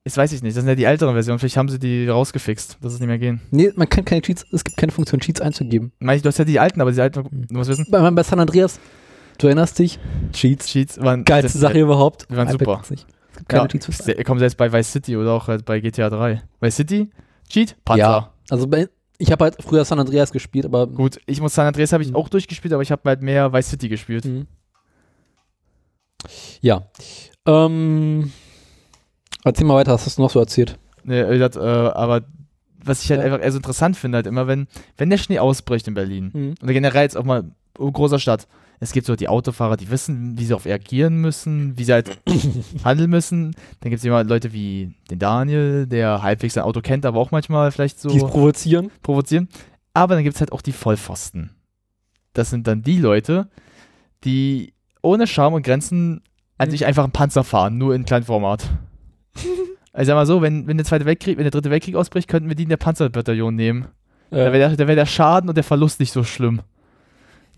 Das 0.04 0.18
weiß 0.18 0.32
ich 0.32 0.42
nicht, 0.42 0.56
das 0.58 0.64
sind 0.64 0.70
ja 0.70 0.74
die 0.76 0.84
älteren 0.86 1.14
Versionen, 1.14 1.38
vielleicht 1.38 1.58
haben 1.58 1.70
sie 1.70 1.78
die 1.78 2.08
rausgefixt, 2.08 2.78
dass 2.82 2.94
es 2.94 3.00
nicht 3.00 3.08
mehr 3.08 3.20
gehen. 3.20 3.40
Nee, 3.52 3.72
man 3.76 3.88
kann 3.88 4.04
keine 4.04 4.22
Cheats, 4.24 4.44
es 4.52 4.64
gibt 4.64 4.76
keine 4.78 4.92
Funktion, 4.92 5.20
Cheats 5.22 5.42
einzugeben. 5.42 5.92
Meine 6.00 6.18
ich, 6.18 6.24
du 6.24 6.28
hast 6.30 6.40
ja 6.40 6.46
die 6.46 6.60
alten, 6.60 6.82
aber 6.82 6.92
die 6.92 7.00
alten, 7.00 7.24
du 7.48 7.56
musst 7.56 7.70
wissen, 7.70 7.86
Bei, 7.92 8.10
bei 8.10 8.24
San 8.24 8.40
Andreas, 8.40 8.80
du 9.38 9.46
erinnerst 9.46 9.78
dich, 9.78 10.00
Cheats. 10.34 10.66
Cheats 10.68 11.00
waren 11.00 11.24
Geilste 11.24 11.56
Sache 11.60 11.80
überhaupt. 11.80 12.26
die 12.32 12.36
waren 12.36 12.48
super. 12.50 12.82
Es 12.82 12.90
gibt 13.38 13.50
keine 13.50 13.64
Ja, 13.64 13.68
Cheats 13.68 13.86
se- 14.00 14.16
kommen 14.24 14.40
selbst 14.40 14.58
bei 14.58 14.74
Vice 14.74 14.92
City 14.92 15.16
oder 15.16 15.34
auch 15.34 15.48
halt 15.48 15.66
bei 15.66 15.80
GTA 15.80 16.10
3. 16.10 16.42
Vice 16.60 16.76
City, 16.76 17.12
Cheat, 17.48 17.76
Panzer. 17.86 18.02
Ja, 18.02 18.34
also 18.50 18.66
bei, 18.66 18.90
ich 19.20 19.32
habe 19.32 19.44
halt 19.44 19.58
früher 19.62 19.86
San 19.86 20.00
Andreas 20.00 20.32
gespielt, 20.32 20.66
aber 20.66 20.88
Gut, 20.88 21.20
ich 21.28 21.40
muss 21.42 21.54
San 21.54 21.68
Andreas 21.68 21.94
habe 21.94 22.02
ich 22.02 22.10
Mhm. 22.10 22.16
auch 22.16 22.28
durchgespielt, 22.28 22.74
aber 22.74 22.82
ich 22.82 22.92
habe 22.92 23.04
halt 23.08 23.22
mehr 23.22 23.54
Vice 23.54 23.70
City 23.70 23.88
gespielt. 23.88 24.26
Mhm. 24.26 24.48
Ja. 26.62 26.84
Ähm, 27.46 28.32
erzähl 29.44 29.66
mal 29.66 29.76
weiter, 29.76 29.94
was 29.94 30.06
hast 30.06 30.18
du 30.18 30.22
noch 30.22 30.30
so 30.32 30.40
erzählt? 30.40 30.78
Ne, 31.04 31.28
wie 31.30 31.34
gesagt, 31.34 31.56
äh, 31.56 31.60
aber 31.60 32.22
was 32.84 33.04
ich 33.04 33.10
halt 33.12 33.20
Ja. 33.22 33.26
einfach 33.26 33.42
eher 33.42 33.52
so 33.52 33.58
interessant 33.58 33.96
finde, 33.98 34.18
halt 34.18 34.28
immer, 34.28 34.48
wenn, 34.48 34.68
wenn 34.98 35.10
der 35.10 35.18
Schnee 35.18 35.40
ausbricht 35.40 35.88
in 35.88 35.94
Berlin, 35.94 36.32
Mhm. 36.34 36.54
oder 36.64 36.74
generell 36.74 37.04
jetzt 37.04 37.18
auch 37.18 37.24
mal 37.24 37.44
in 37.80 37.94
großer 37.94 38.20
Stadt, 38.20 38.48
es 38.80 38.92
gibt 38.92 39.06
so 39.06 39.16
die 39.16 39.28
Autofahrer, 39.28 39.78
die 39.78 39.92
wissen, 39.92 40.38
wie 40.40 40.46
sie 40.46 40.54
auf 40.56 40.66
reagieren 40.66 41.18
müssen, 41.18 41.78
wie 41.78 41.84
sie 41.84 41.94
halt 41.94 42.18
handeln 42.84 43.12
müssen. 43.12 43.52
Dann 43.82 43.92
gibt 43.92 44.00
es 44.00 44.04
immer 44.06 44.24
Leute 44.24 44.54
wie 44.54 44.96
den 45.12 45.20
Daniel, 45.20 45.86
der 45.86 46.24
halbwegs 46.24 46.56
sein 46.56 46.64
Auto 46.64 46.82
kennt, 46.82 47.06
aber 47.06 47.20
auch 47.20 47.30
manchmal 47.30 47.72
vielleicht 47.72 48.00
so 48.00 48.10
Die 48.10 48.18
es 48.18 48.24
provozieren. 48.24 48.90
provozieren. 49.04 49.50
Aber 49.94 50.16
dann 50.16 50.24
gibt 50.24 50.36
es 50.36 50.40
halt 50.42 50.52
auch 50.52 50.62
die 50.64 50.72
Vollpfosten. 50.72 51.52
Das 52.34 52.50
sind 52.50 52.66
dann 52.66 52.82
die 52.82 52.98
Leute, 52.98 53.50
die 54.24 54.74
ohne 55.04 55.28
Charme 55.28 55.56
und 55.56 55.64
Grenzen 55.66 56.22
an 56.58 56.68
Mhm. 56.68 56.72
sich 56.72 56.86
einfach 56.86 57.04
einen 57.04 57.12
Panzer 57.14 57.44
fahren, 57.44 57.78
nur 57.78 57.94
in 57.94 58.06
kleinem 58.06 58.26
Format. 58.26 58.68
Also 59.94 60.08
sag 60.12 60.16
mal 60.16 60.26
so, 60.26 60.42
wenn, 60.42 60.68
wenn 60.68 60.78
der 60.78 60.86
Zweite 60.86 61.04
Weltkrieg, 61.06 61.36
wenn 61.38 61.44
der 61.44 61.52
Dritte 61.52 61.70
Weltkrieg 61.70 61.96
ausbricht, 61.96 62.30
könnten 62.30 62.48
wir 62.48 62.56
die 62.56 62.64
in 62.64 62.70
der 62.70 62.78
Panzerbataillon 62.78 63.54
nehmen. 63.54 63.88
Da 64.30 64.38
Äh, 64.38 64.54
wäre 64.54 64.58
der, 64.70 64.76
da 64.78 64.88
wär 64.88 64.96
der 64.96 65.06
Schaden 65.06 65.50
und 65.50 65.56
der 65.56 65.66
Verlust 65.66 66.00
nicht 66.00 66.14
so 66.14 66.24
schlimm. 66.24 66.62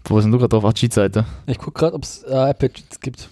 Wo 0.05 0.17
ist 0.17 0.23
denn 0.23 0.31
du 0.31 0.39
gerade 0.39 0.49
drauf? 0.49 0.65
Ach, 0.65 0.73
Cheat-Seite. 0.73 1.25
ich 1.45 1.59
guck 1.59 1.75
gerade, 1.75 1.93
ob 1.93 2.01
es 2.01 2.23
äh, 2.23 2.49
iPad-Cheats 2.49 2.99
gibt. 3.01 3.29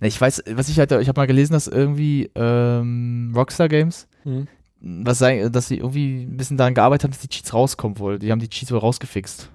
Ne, 0.00 0.08
Ich 0.08 0.20
weiß, 0.20 0.42
was 0.50 0.68
ich 0.68 0.80
halt, 0.80 0.90
ich 0.90 1.06
habe 1.08 1.20
mal 1.20 1.26
gelesen, 1.28 1.52
dass 1.52 1.68
irgendwie 1.68 2.28
ähm, 2.34 3.32
Rockstar 3.36 3.68
Games, 3.68 4.08
Mhm. 4.24 4.48
was 4.80 5.18
sei, 5.20 5.48
dass 5.48 5.68
sie 5.68 5.76
irgendwie 5.76 6.24
ein 6.24 6.36
bisschen 6.36 6.56
daran 6.56 6.74
gearbeitet 6.74 7.04
haben, 7.04 7.10
dass 7.12 7.20
die 7.20 7.28
Cheats 7.28 7.54
rauskommen 7.54 8.00
wohl. 8.00 8.18
Die 8.18 8.32
haben 8.32 8.40
die 8.40 8.48
Cheats 8.48 8.72
wohl 8.72 8.78
rausgefixt. 8.80 9.48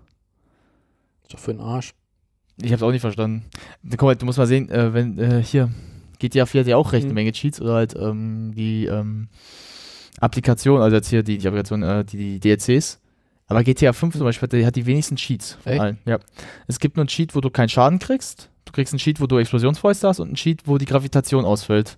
Ist 1.23 1.33
doch 1.33 1.39
für 1.39 1.51
den 1.53 1.59
Arsch. 1.59 1.93
Ich 2.61 2.67
habe 2.67 2.75
es 2.75 2.83
auch 2.83 2.91
nicht 2.91 3.01
verstanden. 3.01 3.43
Guck 3.89 4.03
mal, 4.03 4.15
du 4.15 4.25
musst 4.25 4.37
mal 4.37 4.47
sehen, 4.47 4.69
äh, 4.69 4.93
wenn 4.93 5.19
äh, 5.19 5.43
hier 5.43 5.69
GTA 6.27 6.45
4 6.45 6.61
hat 6.61 6.67
ja 6.67 6.77
auch 6.77 6.91
recht 6.93 7.03
eine 7.03 7.11
Mhm. 7.11 7.15
Menge 7.15 7.31
Cheats 7.33 7.59
oder 7.61 7.73
halt 7.73 7.95
ähm, 7.99 8.53
die 8.55 8.85
ähm, 8.85 9.27
Applikation, 10.19 10.81
also 10.81 10.95
jetzt 10.95 11.09
hier 11.09 11.23
die, 11.23 11.37
die 11.37 11.47
Applikation, 11.47 11.83
äh, 11.83 12.05
die, 12.05 12.39
die 12.39 12.39
DLCs. 12.39 12.99
Aber 13.47 13.63
GTA 13.63 13.93
5 13.93 14.15
zum 14.15 14.23
Beispiel 14.23 14.47
hat 14.47 14.53
die, 14.53 14.65
hat 14.65 14.75
die 14.75 14.85
wenigsten 14.85 15.15
Cheats 15.17 15.57
von 15.61 15.71
Echt? 15.73 15.81
allen. 15.81 15.97
Ja. 16.05 16.19
Es 16.67 16.79
gibt 16.79 16.95
nur 16.95 17.01
einen 17.01 17.09
Cheat, 17.09 17.35
wo 17.35 17.41
du 17.41 17.49
keinen 17.49 17.69
Schaden 17.69 17.99
kriegst. 17.99 18.49
Du 18.65 18.71
kriegst 18.71 18.93
einen 18.93 18.99
Cheat, 18.99 19.19
wo 19.19 19.27
du 19.27 19.37
Explosionsfäuste 19.37 20.07
hast 20.07 20.19
und 20.19 20.27
einen 20.27 20.35
Cheat, 20.35 20.61
wo 20.65 20.77
die 20.77 20.85
Gravitation 20.85 21.43
ausfällt. 21.45 21.97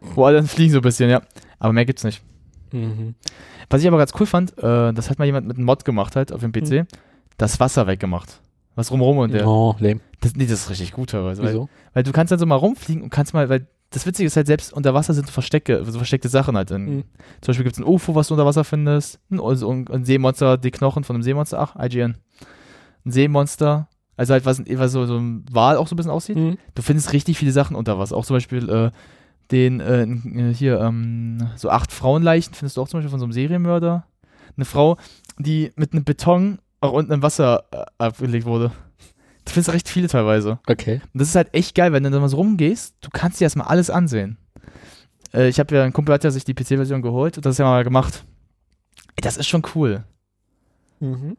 Wo 0.00 0.24
alle 0.24 0.36
dann 0.38 0.46
fliegen 0.48 0.72
so 0.72 0.78
ein 0.80 0.82
bisschen, 0.82 1.08
ja. 1.08 1.22
Aber 1.58 1.72
mehr 1.72 1.84
gibt's 1.84 2.04
nicht. 2.04 2.22
Mhm. 2.72 3.14
Was 3.70 3.80
ich 3.80 3.88
aber 3.88 3.98
ganz 3.98 4.12
cool 4.18 4.26
fand, 4.26 4.58
äh, 4.58 4.92
das 4.92 5.08
hat 5.08 5.18
mal 5.18 5.24
jemand 5.24 5.46
mit 5.46 5.56
einem 5.56 5.64
Mod 5.64 5.84
gemacht 5.84 6.16
halt 6.16 6.32
auf 6.32 6.40
dem 6.40 6.52
PC, 6.52 6.86
das 7.38 7.60
Wasser 7.60 7.86
weggemacht. 7.86 8.40
Was 8.74 8.90
rumrum 8.90 9.18
und 9.18 9.32
der. 9.32 9.46
Oh, 9.46 9.76
lame. 9.78 10.00
Das, 10.20 10.34
nee, 10.34 10.46
das 10.46 10.60
ist 10.62 10.70
richtig 10.70 10.92
gut 10.92 11.10
teilweise. 11.10 11.42
Weil, 11.42 11.50
Wieso? 11.50 11.68
weil 11.92 12.02
du 12.02 12.12
kannst 12.12 12.32
dann 12.32 12.38
so 12.38 12.46
mal 12.46 12.54
rumfliegen 12.56 13.02
und 13.02 13.10
kannst 13.10 13.34
mal, 13.34 13.48
weil 13.48 13.66
das 13.90 14.06
Witzige 14.06 14.26
ist 14.26 14.36
halt, 14.36 14.46
selbst 14.48 14.72
unter 14.72 14.92
Wasser 14.94 15.14
sind 15.14 15.26
so 15.26 15.32
Verstecke, 15.32 15.84
so 15.84 15.92
versteckte 15.98 16.28
Sachen 16.28 16.56
halt. 16.56 16.70
In, 16.72 16.84
Mhm. 16.84 17.04
Zum 17.40 17.48
Beispiel 17.52 17.64
gibt 17.64 17.76
es 17.76 17.80
ein 17.80 17.86
UFO, 17.86 18.14
was 18.16 18.28
du 18.28 18.34
unter 18.34 18.46
Wasser 18.46 18.64
findest. 18.64 19.20
Ein, 19.30 19.40
also 19.40 19.70
ein, 19.70 19.86
ein 19.88 20.04
Seemonster, 20.04 20.56
die 20.58 20.70
Knochen 20.72 21.04
von 21.04 21.14
einem 21.14 21.22
Seemonster. 21.22 21.58
Ach, 21.60 21.76
IGN. 21.84 22.16
Ein 23.04 23.10
Seemonster. 23.12 23.88
Also 24.16 24.32
halt, 24.32 24.44
was, 24.46 24.60
was 24.66 24.92
so, 24.92 25.06
so 25.06 25.16
ein 25.18 25.44
Wal 25.50 25.76
auch 25.76 25.86
so 25.88 25.94
ein 25.94 25.96
bisschen 25.96 26.10
aussieht. 26.12 26.36
Mhm. 26.36 26.56
Du 26.74 26.82
findest 26.82 27.12
richtig 27.12 27.38
viele 27.38 27.52
Sachen 27.52 27.76
unter 27.76 27.98
Wasser. 27.98 28.16
Auch 28.16 28.24
zum 28.24 28.34
Beispiel 28.36 28.68
äh, 28.68 28.90
den, 29.50 29.80
äh, 29.80 30.02
n- 30.02 30.52
hier, 30.56 30.80
ähm, 30.80 31.38
so 31.56 31.68
acht 31.70 31.92
Frauenleichen 31.92 32.54
findest 32.54 32.76
du 32.76 32.82
auch 32.82 32.88
zum 32.88 32.98
Beispiel 32.98 33.10
von 33.10 33.20
so 33.20 33.26
einem 33.26 33.32
Serienmörder. 33.32 34.06
Eine 34.56 34.64
Frau, 34.64 34.96
die 35.38 35.72
mit 35.76 35.92
einem 35.92 36.04
Beton 36.04 36.58
auch 36.84 36.92
unten 36.92 37.12
im 37.12 37.22
Wasser 37.22 37.64
äh, 37.70 37.84
abgelegt 37.98 38.46
wurde. 38.46 38.70
Du 39.44 39.52
findest 39.52 39.72
recht 39.72 39.88
viele 39.88 40.08
teilweise. 40.08 40.58
Okay. 40.66 41.00
Und 41.12 41.20
das 41.20 41.28
ist 41.28 41.34
halt 41.34 41.52
echt 41.52 41.74
geil, 41.74 41.92
wenn 41.92 42.02
du 42.02 42.10
da 42.10 42.20
mal 42.20 42.28
so 42.28 42.36
rumgehst, 42.36 42.94
du 43.00 43.10
kannst 43.10 43.40
dir 43.40 43.44
erstmal 43.44 43.68
alles 43.68 43.90
ansehen. 43.90 44.38
Äh, 45.32 45.48
ich 45.48 45.58
habe 45.58 45.74
ja, 45.74 45.84
ein 45.84 45.92
Kumpel 45.92 46.14
hat 46.14 46.24
ja 46.24 46.30
sich 46.30 46.44
die 46.44 46.54
PC-Version 46.54 47.02
geholt 47.02 47.36
und 47.36 47.46
das 47.46 47.58
ja 47.58 47.64
mal 47.64 47.84
gemacht. 47.84 48.24
Ey, 49.16 49.22
das 49.22 49.36
ist 49.36 49.48
schon 49.48 49.62
cool. 49.74 50.04
Mhm. 51.00 51.36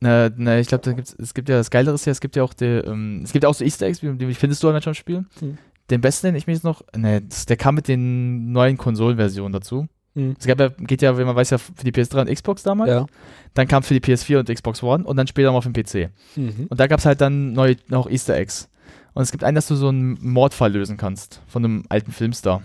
Na, 0.00 0.30
na, 0.34 0.58
ich 0.58 0.68
glaube, 0.68 1.02
es 1.18 1.34
gibt 1.34 1.48
ja 1.48 1.56
das 1.56 1.70
Geilere 1.70 1.94
ist 1.94 2.06
ja, 2.06 2.12
es 2.12 2.20
gibt 2.20 2.36
ja 2.36 2.42
auch 2.42 2.54
die, 2.54 2.64
ähm, 2.64 3.20
es 3.22 3.32
gibt 3.32 3.42
ja 3.42 3.50
auch 3.50 3.54
so 3.54 3.64
Easter 3.64 3.86
Eggs, 3.86 4.02
wie, 4.02 4.12
die 4.16 4.34
findest 4.34 4.62
du 4.62 4.72
halt 4.72 4.82
schon 4.82 4.92
im 4.92 4.94
Spiel. 4.94 5.24
Mhm. 5.40 5.58
Den 5.90 6.00
besten, 6.00 6.28
den 6.28 6.36
ich 6.36 6.46
mir 6.46 6.54
jetzt 6.54 6.64
noch, 6.64 6.82
ne, 6.96 7.22
der 7.48 7.56
kam 7.56 7.74
mit 7.74 7.88
den 7.88 8.52
neuen 8.52 8.78
Konsolenversionen 8.78 9.52
dazu. 9.52 9.88
Mhm. 10.14 10.34
Es 10.38 10.46
gab 10.46 10.58
ja, 10.60 10.68
geht 10.68 11.02
ja, 11.02 11.16
wie 11.18 11.24
man 11.24 11.36
weiß 11.36 11.50
ja, 11.50 11.58
für 11.58 11.72
die 11.84 11.92
PS3 11.92 12.22
und 12.22 12.34
Xbox 12.34 12.62
damals. 12.62 12.90
Ja. 12.90 13.06
Dann 13.54 13.68
kam 13.68 13.82
für 13.82 13.94
die 13.98 14.00
PS4 14.00 14.38
und 14.40 14.48
Xbox 14.52 14.82
One 14.82 15.04
und 15.04 15.16
dann 15.16 15.26
später 15.26 15.50
mal 15.52 15.58
auf 15.58 15.64
dem 15.68 15.72
PC. 15.72 16.10
Mhm. 16.36 16.66
Und 16.68 16.80
da 16.80 16.86
gab 16.86 16.98
es 17.00 17.06
halt 17.06 17.20
dann 17.20 17.52
neu, 17.52 17.74
noch 17.88 18.08
Easter 18.10 18.34
Eggs. 18.36 18.68
Und 19.12 19.22
es 19.22 19.30
gibt 19.32 19.42
einen, 19.44 19.54
dass 19.56 19.66
du 19.66 19.74
so 19.74 19.88
einen 19.88 20.18
Mordfall 20.20 20.72
lösen 20.72 20.96
kannst 20.96 21.42
von 21.48 21.64
einem 21.64 21.84
alten 21.88 22.12
Filmstar. 22.12 22.62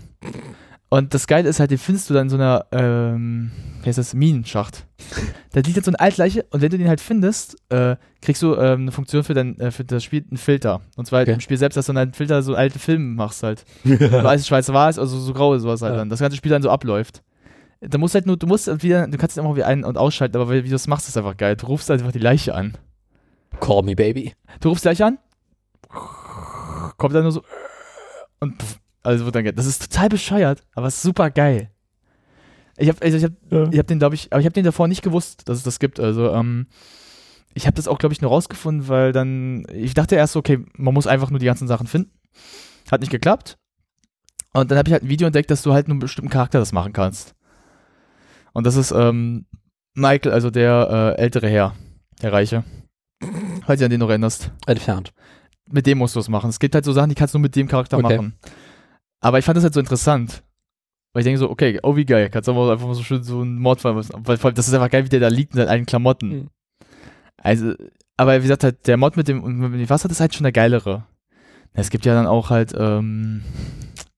Und 0.90 1.14
das 1.16 1.26
Geile 1.28 1.50
ist 1.50 1.60
halt, 1.60 1.72
den 1.72 1.80
findest 1.80 2.10
du 2.10 2.14
dann 2.14 2.24
in 2.28 2.30
so 2.30 2.36
einer, 2.36 2.66
ähm, 2.72 3.52
wie 3.82 3.88
heißt 3.88 3.98
das, 3.98 4.14
Minenschacht. 4.14 4.86
Da 5.52 5.62
liegt 5.62 5.76
jetzt 5.76 5.86
so 5.86 5.92
eine 5.92 6.00
Altleiche 6.00 6.46
und 6.52 6.62
wenn 6.62 6.70
du 6.70 6.78
den 6.78 6.88
halt 6.88 7.02
findest, 7.02 7.58
äh, 7.70 7.96
kriegst 8.22 8.42
du 8.44 8.56
ähm, 8.56 8.82
eine 8.82 8.92
Funktion 8.92 9.24
für, 9.24 9.34
dein, 9.34 9.60
äh, 9.60 9.72
für 9.72 9.84
das 9.84 10.04
Spiel, 10.04 10.24
einen 10.30 10.38
Filter. 10.38 10.82
Und 10.96 11.06
zwar 11.08 11.18
halt 11.18 11.28
Okay. 11.28 11.34
im 11.36 11.40
Spiel 11.42 11.58
selbst, 11.58 11.76
dass 11.76 11.88
du 11.88 11.94
dann 11.94 12.04
einen 12.04 12.14
Filter 12.14 12.42
so 12.44 12.54
alte 12.56 12.78
Filme 12.80 13.16
machst 13.16 13.42
halt. 13.44 13.66
Weiß, 13.84 14.48
schwarz-weiß, 14.48 15.00
also 15.00 15.18
so 15.20 15.34
grau 15.34 15.56
ist 15.56 15.64
sowas 15.64 15.82
halt 15.82 15.94
Ja. 15.94 15.98
dann. 15.98 16.10
Das 16.10 16.20
ganze 16.20 16.38
Spiel 16.38 16.52
dann 16.52 16.62
so 16.62 16.70
abläuft. 16.70 17.24
Da 17.90 17.98
musst 17.98 18.16
halt 18.16 18.26
nur, 18.26 18.38
du 18.38 18.48
musst 18.48 18.68
wieder, 18.84 19.08
du 19.08 19.18
kannst 19.18 19.38
immer 19.38 19.56
wieder 19.56 19.68
ein- 19.68 19.84
und 19.84 19.98
ausschalten, 19.98 20.36
aber 20.38 20.50
wie 20.52 20.64
wie 20.64 20.70
du 20.70 20.76
das 20.76 20.88
machst, 20.88 21.08
ist 21.08 21.18
einfach 21.18 21.38
geil. 21.38 21.56
Du 21.56 21.68
rufst 21.68 21.90
halt 21.90 22.00
einfach 22.02 22.12
die 22.14 22.20
Leiche 22.20 22.54
an. 22.56 22.78
Call 23.60 23.84
me, 23.84 23.96
baby. 23.96 24.34
Du 24.60 24.70
rufst 24.70 24.84
gleich 24.84 25.04
an, 25.04 25.18
kommt 26.98 27.16
dann 27.16 27.24
nur 27.24 27.32
so 27.32 27.42
und 28.40 28.62
pff, 28.62 28.80
also 29.04 29.26
wird 29.26 29.36
dann 29.36 29.44
ge- 29.44 29.54
Das 29.54 29.66
ist 29.66 29.90
total 29.92 30.10
bescheuert, 30.10 30.64
aber 30.74 30.88
es 30.88 30.96
ist 30.98 31.04
super 31.04 31.30
geil. 31.32 31.72
Ich 32.78 32.90
habe 32.90 33.02
also 33.02 33.18
ich 33.18 33.24
hab, 33.24 33.32
Ja. 33.52 33.70
ich 33.72 33.80
hab 33.80 33.88
den, 33.88 34.00
glaube 34.00 34.16
ich, 34.16 34.32
aber 34.34 34.40
ich 34.42 34.46
habe 34.46 34.54
den 34.54 34.66
davor 34.66 34.88
nicht 34.88 35.02
gewusst, 35.02 35.48
dass 35.48 35.58
es 35.60 35.64
das 35.64 35.80
gibt. 35.80 36.00
Also, 36.00 36.34
ähm, 36.34 36.68
ich 37.54 37.68
habe 37.68 37.76
das 37.76 37.88
auch, 37.88 37.98
glaube 38.00 38.12
ich, 38.12 38.22
nur 38.22 38.32
rausgefunden, 38.32 38.90
weil 38.90 39.14
dann, 39.14 39.66
ich 39.72 39.94
dachte 39.94 40.16
erst, 40.16 40.34
so, 40.34 40.40
okay, 40.40 40.66
man 40.76 40.94
muss 40.94 41.08
einfach 41.08 41.30
nur 41.30 41.40
die 41.40 41.46
ganzen 41.46 41.70
Sachen 41.70 41.88
finden. 41.88 42.12
Hat 42.92 43.00
nicht 43.00 43.12
geklappt. 43.12 43.58
Und 44.52 44.72
dann 44.72 44.78
habe 44.78 44.90
ich 44.90 44.94
halt 44.94 45.04
ein 45.04 45.10
Video 45.10 45.28
entdeckt, 45.28 45.52
dass 45.52 45.62
du 45.62 45.72
halt 45.74 45.88
nur 45.88 45.94
einen 45.94 46.00
bestimmten 46.00 46.30
Charakter 46.32 46.60
das 46.60 46.74
machen 46.74 46.92
kannst. 46.92 47.35
Und 48.56 48.66
das 48.66 48.76
ist 48.78 48.92
ähm, 48.92 49.46
Michael, 49.96 50.32
also 50.32 50.50
der 50.50 51.16
äh, 51.18 51.22
ältere 51.22 51.50
Herr, 51.50 51.76
der 52.22 52.32
Reiche. 52.32 52.64
Falls 53.66 53.80
du 53.80 53.86
an 53.86 53.92
den 53.92 54.00
noch 54.00 54.10
erinnerst 54.10 54.52
Entfernt. 54.66 55.14
mit 55.70 55.86
dem 55.86 55.98
musst 55.98 56.16
du 56.16 56.20
es 56.22 56.30
machen. 56.30 56.50
Es 56.50 56.60
gibt 56.60 56.74
halt 56.74 56.86
so 56.86 56.94
Sachen, 56.94 57.10
die 57.10 57.16
kannst 57.16 57.34
du 57.34 57.38
nur 57.38 57.44
mit 57.44 57.56
dem 57.56 57.68
Charakter 57.68 57.98
Okay. 57.98 58.18
machen. 58.18 58.34
Aber 59.20 59.40
ich 59.40 59.46
fand 59.46 59.58
das 59.58 59.64
halt 59.66 59.74
so 59.74 59.80
interessant. 59.82 60.42
Weil 61.14 61.22
ich 61.22 61.26
denke 61.26 61.40
so, 61.40 61.50
okay, 61.50 61.80
oh 61.84 61.96
wie 61.98 62.06
geil, 62.06 62.30
kannst 62.30 62.48
du 62.48 62.52
aber 62.54 62.72
einfach 62.72 62.88
mal 62.88 62.94
so 62.94 63.04
schön 63.04 63.24
so 63.24 63.42
einen 63.42 63.60
Mordfall 63.60 63.94
machen. 63.94 64.10
Weil 64.26 64.38
das 64.54 64.68
ist 64.68 64.74
einfach 64.74 64.90
geil, 64.90 65.04
wie 65.06 65.10
der 65.10 65.20
da 65.20 65.28
liegt 65.28 65.54
in 65.54 65.58
seinen 65.58 65.70
alten 65.70 65.86
Klamotten. 65.86 66.30
Mhm. 66.30 66.50
Also, 67.38 67.74
aber 68.18 68.38
wie 68.38 68.44
gesagt, 68.44 68.64
halt, 68.64 68.88
der 68.88 68.96
Mod 68.98 69.18
mit 69.18 69.28
dem, 69.28 69.44
mit 69.44 69.80
dem 69.82 69.90
Wasser, 69.90 70.08
das 70.08 70.18
ist 70.18 70.22
halt 70.22 70.34
schon 70.34 70.44
der 70.44 70.52
geilere. 70.54 71.06
Es 71.74 71.90
gibt 71.90 72.06
ja 72.06 72.14
dann 72.14 72.28
auch 72.28 72.50
halt, 72.52 72.74
ähm, 72.78 73.44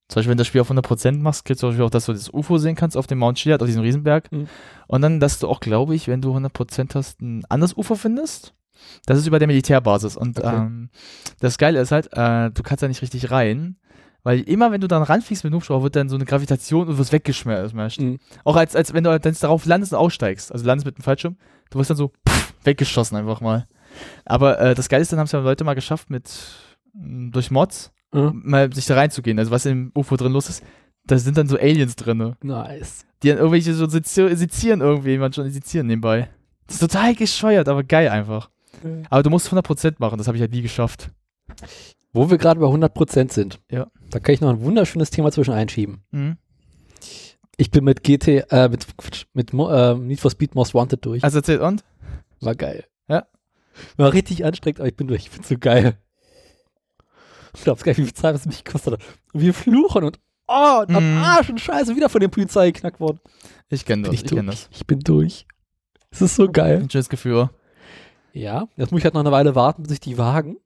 zum 0.10 0.20
Beispiel, 0.20 0.32
wenn 0.32 0.38
du 0.38 0.42
das 0.42 0.48
Spiel 0.48 0.62
auf 0.62 0.72
100% 0.72 1.18
machst, 1.20 1.44
gibt 1.44 1.56
es 1.58 1.60
zum 1.60 1.70
Beispiel 1.70 1.86
auch, 1.86 1.90
dass 1.90 2.06
du 2.06 2.14
das 2.14 2.34
UFO 2.34 2.58
sehen 2.58 2.76
kannst 2.76 2.96
auf 2.96 3.08
dem 3.08 3.18
Mount 3.18 3.38
Chiliad, 3.38 3.62
auf 3.62 3.68
diesem 3.68 3.82
Riesenberg. 3.82 4.32
Mhm. 4.32 4.48
Und 4.88 5.02
dann, 5.02 5.20
dass 5.20 5.40
du 5.40 5.48
auch, 5.50 5.60
glaube 5.60 5.96
ich, 5.96 6.08
wenn 6.08 6.22
du 6.22 6.34
100% 6.36 6.96
hast, 6.96 7.22
ein 7.22 7.44
anderes 7.50 7.76
UFO 7.76 7.96
findest. 7.96 8.54
Das 9.06 9.18
ist 9.18 9.28
über 9.28 9.40
der 9.40 9.48
Militärbasis. 9.48 10.16
Und 10.16 10.40
Okay. 10.40 10.56
ähm, 10.56 10.90
das 11.40 11.58
Geile 11.58 11.82
ist 11.82 11.92
halt, 11.92 12.08
äh, 12.14 12.52
du 12.52 12.64
kannst 12.64 12.84
da 12.84 12.88
nicht 12.88 13.02
richtig 13.02 13.32
rein, 13.32 13.76
weil 14.24 14.42
immer, 14.42 14.72
wenn 14.72 14.82
du 14.82 14.88
dann 14.88 15.04
ranfliegst 15.04 15.44
mit 15.44 15.52
dem 15.52 15.58
Hubschrauber, 15.58 15.84
wird 15.84 15.96
dann 15.96 16.10
so 16.10 16.16
eine 16.16 16.26
Gravitation 16.26 16.88
und 16.88 16.98
wirst 16.98 17.12
weggeschmissen. 17.12 18.12
Mhm. 18.12 18.20
Auch 18.46 18.56
als, 18.56 18.76
als 18.76 18.94
wenn 18.94 19.04
du 19.04 19.20
dann 19.20 19.36
darauf 19.42 19.66
landest 19.66 19.92
und 19.94 20.00
aussteigst. 20.00 20.52
Also 20.54 20.66
landest 20.66 20.86
mit 20.86 20.98
dem 20.98 21.04
Fallschirm, 21.04 21.36
du 21.70 21.80
wirst 21.80 21.90
dann 21.90 21.98
so 21.98 22.12
pff, 22.28 22.54
weggeschossen 22.64 23.18
einfach 23.18 23.42
mal. 23.42 23.68
Aber 24.26 24.60
äh, 24.60 24.76
das 24.76 24.88
Geile 24.90 25.02
ist, 25.02 25.12
dann 25.12 25.20
haben 25.20 25.26
es 25.26 25.32
ja 25.34 25.40
Leute 25.40 25.64
mal 25.64 25.74
geschafft, 25.74 26.10
mit 26.10 26.30
durch 26.94 27.52
Mods 27.52 27.92
Mhm. 28.14 28.42
mal 28.46 28.74
sich 28.74 28.86
da 28.86 28.96
reinzugehen. 28.96 29.38
Also 29.40 29.52
was 29.52 29.66
im 29.66 29.92
UFO 29.96 30.16
drin 30.16 30.32
los 30.34 30.50
ist, 30.50 30.64
da 31.06 31.18
sind 31.18 31.38
dann 31.38 31.48
so 31.48 31.58
Aliens 31.58 31.96
drin, 31.96 32.36
Nice. 32.42 33.06
die 33.24 33.30
dann 33.30 33.38
irgendwelche 33.38 33.74
so 33.74 33.88
sezieren, 33.88 34.82
irgendwie, 34.82 35.12
jemand 35.12 35.36
schon 35.36 35.50
sezieren 35.50 35.88
nebenbei. 35.88 36.30
Das 36.68 36.76
ist 36.76 36.80
total 36.92 37.16
gescheuert, 37.16 37.68
aber 37.70 37.84
geil 37.84 38.10
einfach. 38.10 38.50
Aber 39.10 39.24
du 39.24 39.30
musst 39.30 39.52
100% 39.52 39.96
machen, 40.00 40.18
das 40.18 40.28
habe 40.28 40.38
ich 40.38 40.42
halt 40.42 40.52
nie 40.52 40.62
geschafft. 40.62 41.10
Wo 42.14 42.30
wir 42.30 42.38
gerade 42.38 42.60
bei 42.60 42.68
100% 42.68 43.32
sind, 43.32 43.60
Ja. 43.72 43.88
da 44.10 44.20
kann 44.20 44.34
ich 44.36 44.42
noch 44.42 44.50
ein 44.50 44.62
wunderschönes 44.62 45.10
Thema 45.10 45.32
zwischen 45.32 45.54
einschieben. 45.54 46.02
Mhm. 46.12 46.38
Ich 47.58 47.72
bin 47.72 47.84
mit 47.86 48.04
GT, 48.04 48.44
äh, 48.52 48.70
mit, 48.70 48.86
mit 49.34 49.54
Mo, 49.54 49.70
äh, 49.72 49.96
Need 49.96 50.20
for 50.20 50.30
Speed 50.30 50.54
Most 50.56 50.74
Wanted 50.74 51.04
durch. 51.06 51.24
Also 51.24 51.40
erzählt 51.40 51.62
und? 51.62 51.84
War 52.40 52.54
geil. 52.56 52.84
Ja. 53.08 53.26
War 53.98 54.14
richtig 54.14 54.46
anstrengend, 54.46 54.80
aber 54.80 54.90
ich 54.90 54.96
bin 54.96 55.08
durch. 55.08 55.24
Ich 55.26 55.32
bin 55.32 55.44
so 55.44 55.56
geil. 55.58 55.98
Du 57.58 57.64
glaubst 57.64 57.84
gar 57.84 57.92
nicht, 57.92 57.98
wie 58.00 58.04
viel 58.06 58.14
Zeit 58.14 58.36
es 58.36 58.46
mich 58.46 58.64
gekostet 58.64 58.94
hat. 58.94 59.02
Und 59.34 59.42
wir 59.42 59.54
fluchen 59.54 60.04
und 60.04 60.20
oh, 60.48 60.84
und 60.88 60.96
am 60.96 61.18
Mhm. 61.18 61.24
Arsch 61.24 61.50
und 61.50 61.60
Scheiße 61.60 61.96
wieder 61.96 62.10
von 62.10 62.22
der 62.22 62.28
Polizei 62.30 62.72
geknackt 62.72 63.00
worden. 63.00 63.20
Ich 63.70 63.86
kenne 63.86 64.04
das, 64.04 64.14
ich, 64.14 64.22
ich 64.24 64.30
durch. 64.30 64.40
kenne 64.40 64.52
das. 64.52 64.70
Ich 64.72 64.86
bin 64.88 65.00
durch. 65.00 65.46
Es 66.12 66.22
ist 66.22 66.36
so 66.36 66.50
geil. 66.50 66.80
Ein 66.84 66.90
schönes 66.90 67.10
Gefühl. 67.10 67.50
Ja, 68.34 68.68
jetzt 68.78 68.92
muss 68.92 69.00
ich 69.00 69.06
halt 69.06 69.14
noch 69.14 69.22
eine 69.22 69.32
Weile 69.32 69.56
warten, 69.56 69.84
bis 69.84 69.94
ich 69.94 70.00
die 70.00 70.18
Wagen, 70.18 70.58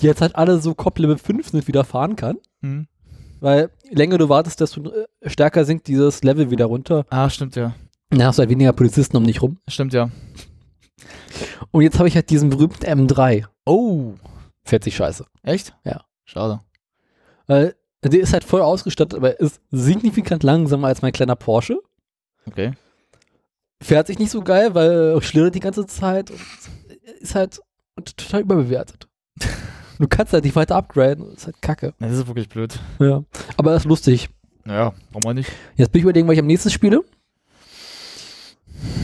die 0.00 0.06
jetzt 0.06 0.20
halt 0.20 0.36
alle 0.36 0.58
so 0.60 0.74
Cop 0.74 0.98
Level 0.98 1.16
5 1.16 1.48
sind, 1.48 1.68
wieder 1.68 1.84
fahren 1.84 2.16
kann. 2.16 2.38
Mhm. 2.60 2.86
Weil 3.40 3.70
je 3.84 3.94
länger 3.96 4.18
du 4.18 4.28
wartest, 4.28 4.60
desto 4.60 4.82
äh, 4.92 5.06
stärker 5.28 5.64
sinkt 5.64 5.86
dieses 5.88 6.22
Level 6.22 6.50
wieder 6.50 6.66
runter. 6.66 7.06
Ah, 7.10 7.30
stimmt 7.30 7.56
ja. 7.56 7.74
Dann 8.10 8.24
hast 8.24 8.38
du 8.38 8.40
halt 8.40 8.50
weniger 8.50 8.72
Polizisten 8.72 9.16
um 9.16 9.24
dich 9.26 9.40
rum. 9.40 9.58
Stimmt 9.68 9.92
ja. 9.94 10.10
Und 11.70 11.82
jetzt 11.82 11.98
habe 11.98 12.08
ich 12.08 12.14
halt 12.14 12.28
diesen 12.30 12.50
berühmten 12.50 12.84
M3. 12.84 13.46
Oh. 13.64 14.14
Fährt 14.64 14.84
sich 14.84 14.96
scheiße. 14.96 15.24
Echt? 15.42 15.74
Ja. 15.84 16.04
Schade. 16.24 16.60
Weil 17.46 17.74
der 18.04 18.20
ist 18.20 18.32
halt 18.32 18.44
voll 18.44 18.62
ausgestattet, 18.62 19.16
aber 19.16 19.38
ist 19.38 19.60
signifikant 19.70 20.42
langsamer 20.42 20.88
als 20.88 21.02
mein 21.02 21.12
kleiner 21.12 21.36
Porsche. 21.36 21.80
Okay. 22.46 22.72
Fährt 23.80 24.06
sich 24.06 24.18
nicht 24.18 24.30
so 24.30 24.42
geil, 24.42 24.74
weil 24.74 25.20
schlittert 25.22 25.54
die 25.54 25.60
ganze 25.60 25.86
Zeit 25.86 26.30
und 26.30 26.40
ist 27.20 27.34
halt 27.34 27.60
total 28.04 28.42
überbewertet. 28.42 29.08
Du 29.98 30.08
kannst 30.08 30.32
halt 30.32 30.42
nicht 30.42 30.56
weiter 30.56 30.74
upgraden, 30.74 31.32
ist 31.32 31.46
halt 31.46 31.62
kacke. 31.62 31.94
Das 32.00 32.10
ist 32.10 32.26
wirklich 32.26 32.48
blöd. 32.48 32.76
Ja. 32.98 33.22
Aber 33.56 33.70
das 33.70 33.82
ist 33.82 33.88
lustig. 33.88 34.30
Naja, 34.64 34.94
warum 35.12 35.30
auch 35.30 35.34
nicht? 35.34 35.52
Jetzt 35.76 35.92
bin 35.92 36.00
ich 36.00 36.02
überlegen, 36.02 36.26
was 36.26 36.32
ich 36.32 36.40
am 36.40 36.46
nächsten 36.46 36.70
spiele. 36.70 37.04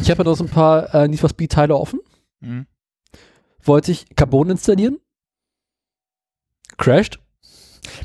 Ich 0.03 0.11
habe 0.11 0.25
ja 0.25 0.25
noch 0.25 0.37
so 0.37 0.43
ein 0.43 0.51
paar 0.51 0.93
äh, 0.93 1.07
Need 1.07 1.21
for 1.21 1.29
Speed 1.29 1.53
Teile 1.53 1.77
offen. 1.77 2.01
Mhm. 2.41 2.67
Wollte 3.63 3.93
ich 3.93 4.07
Carbon 4.17 4.51
installieren. 4.51 4.99
Crashed. 6.79 7.19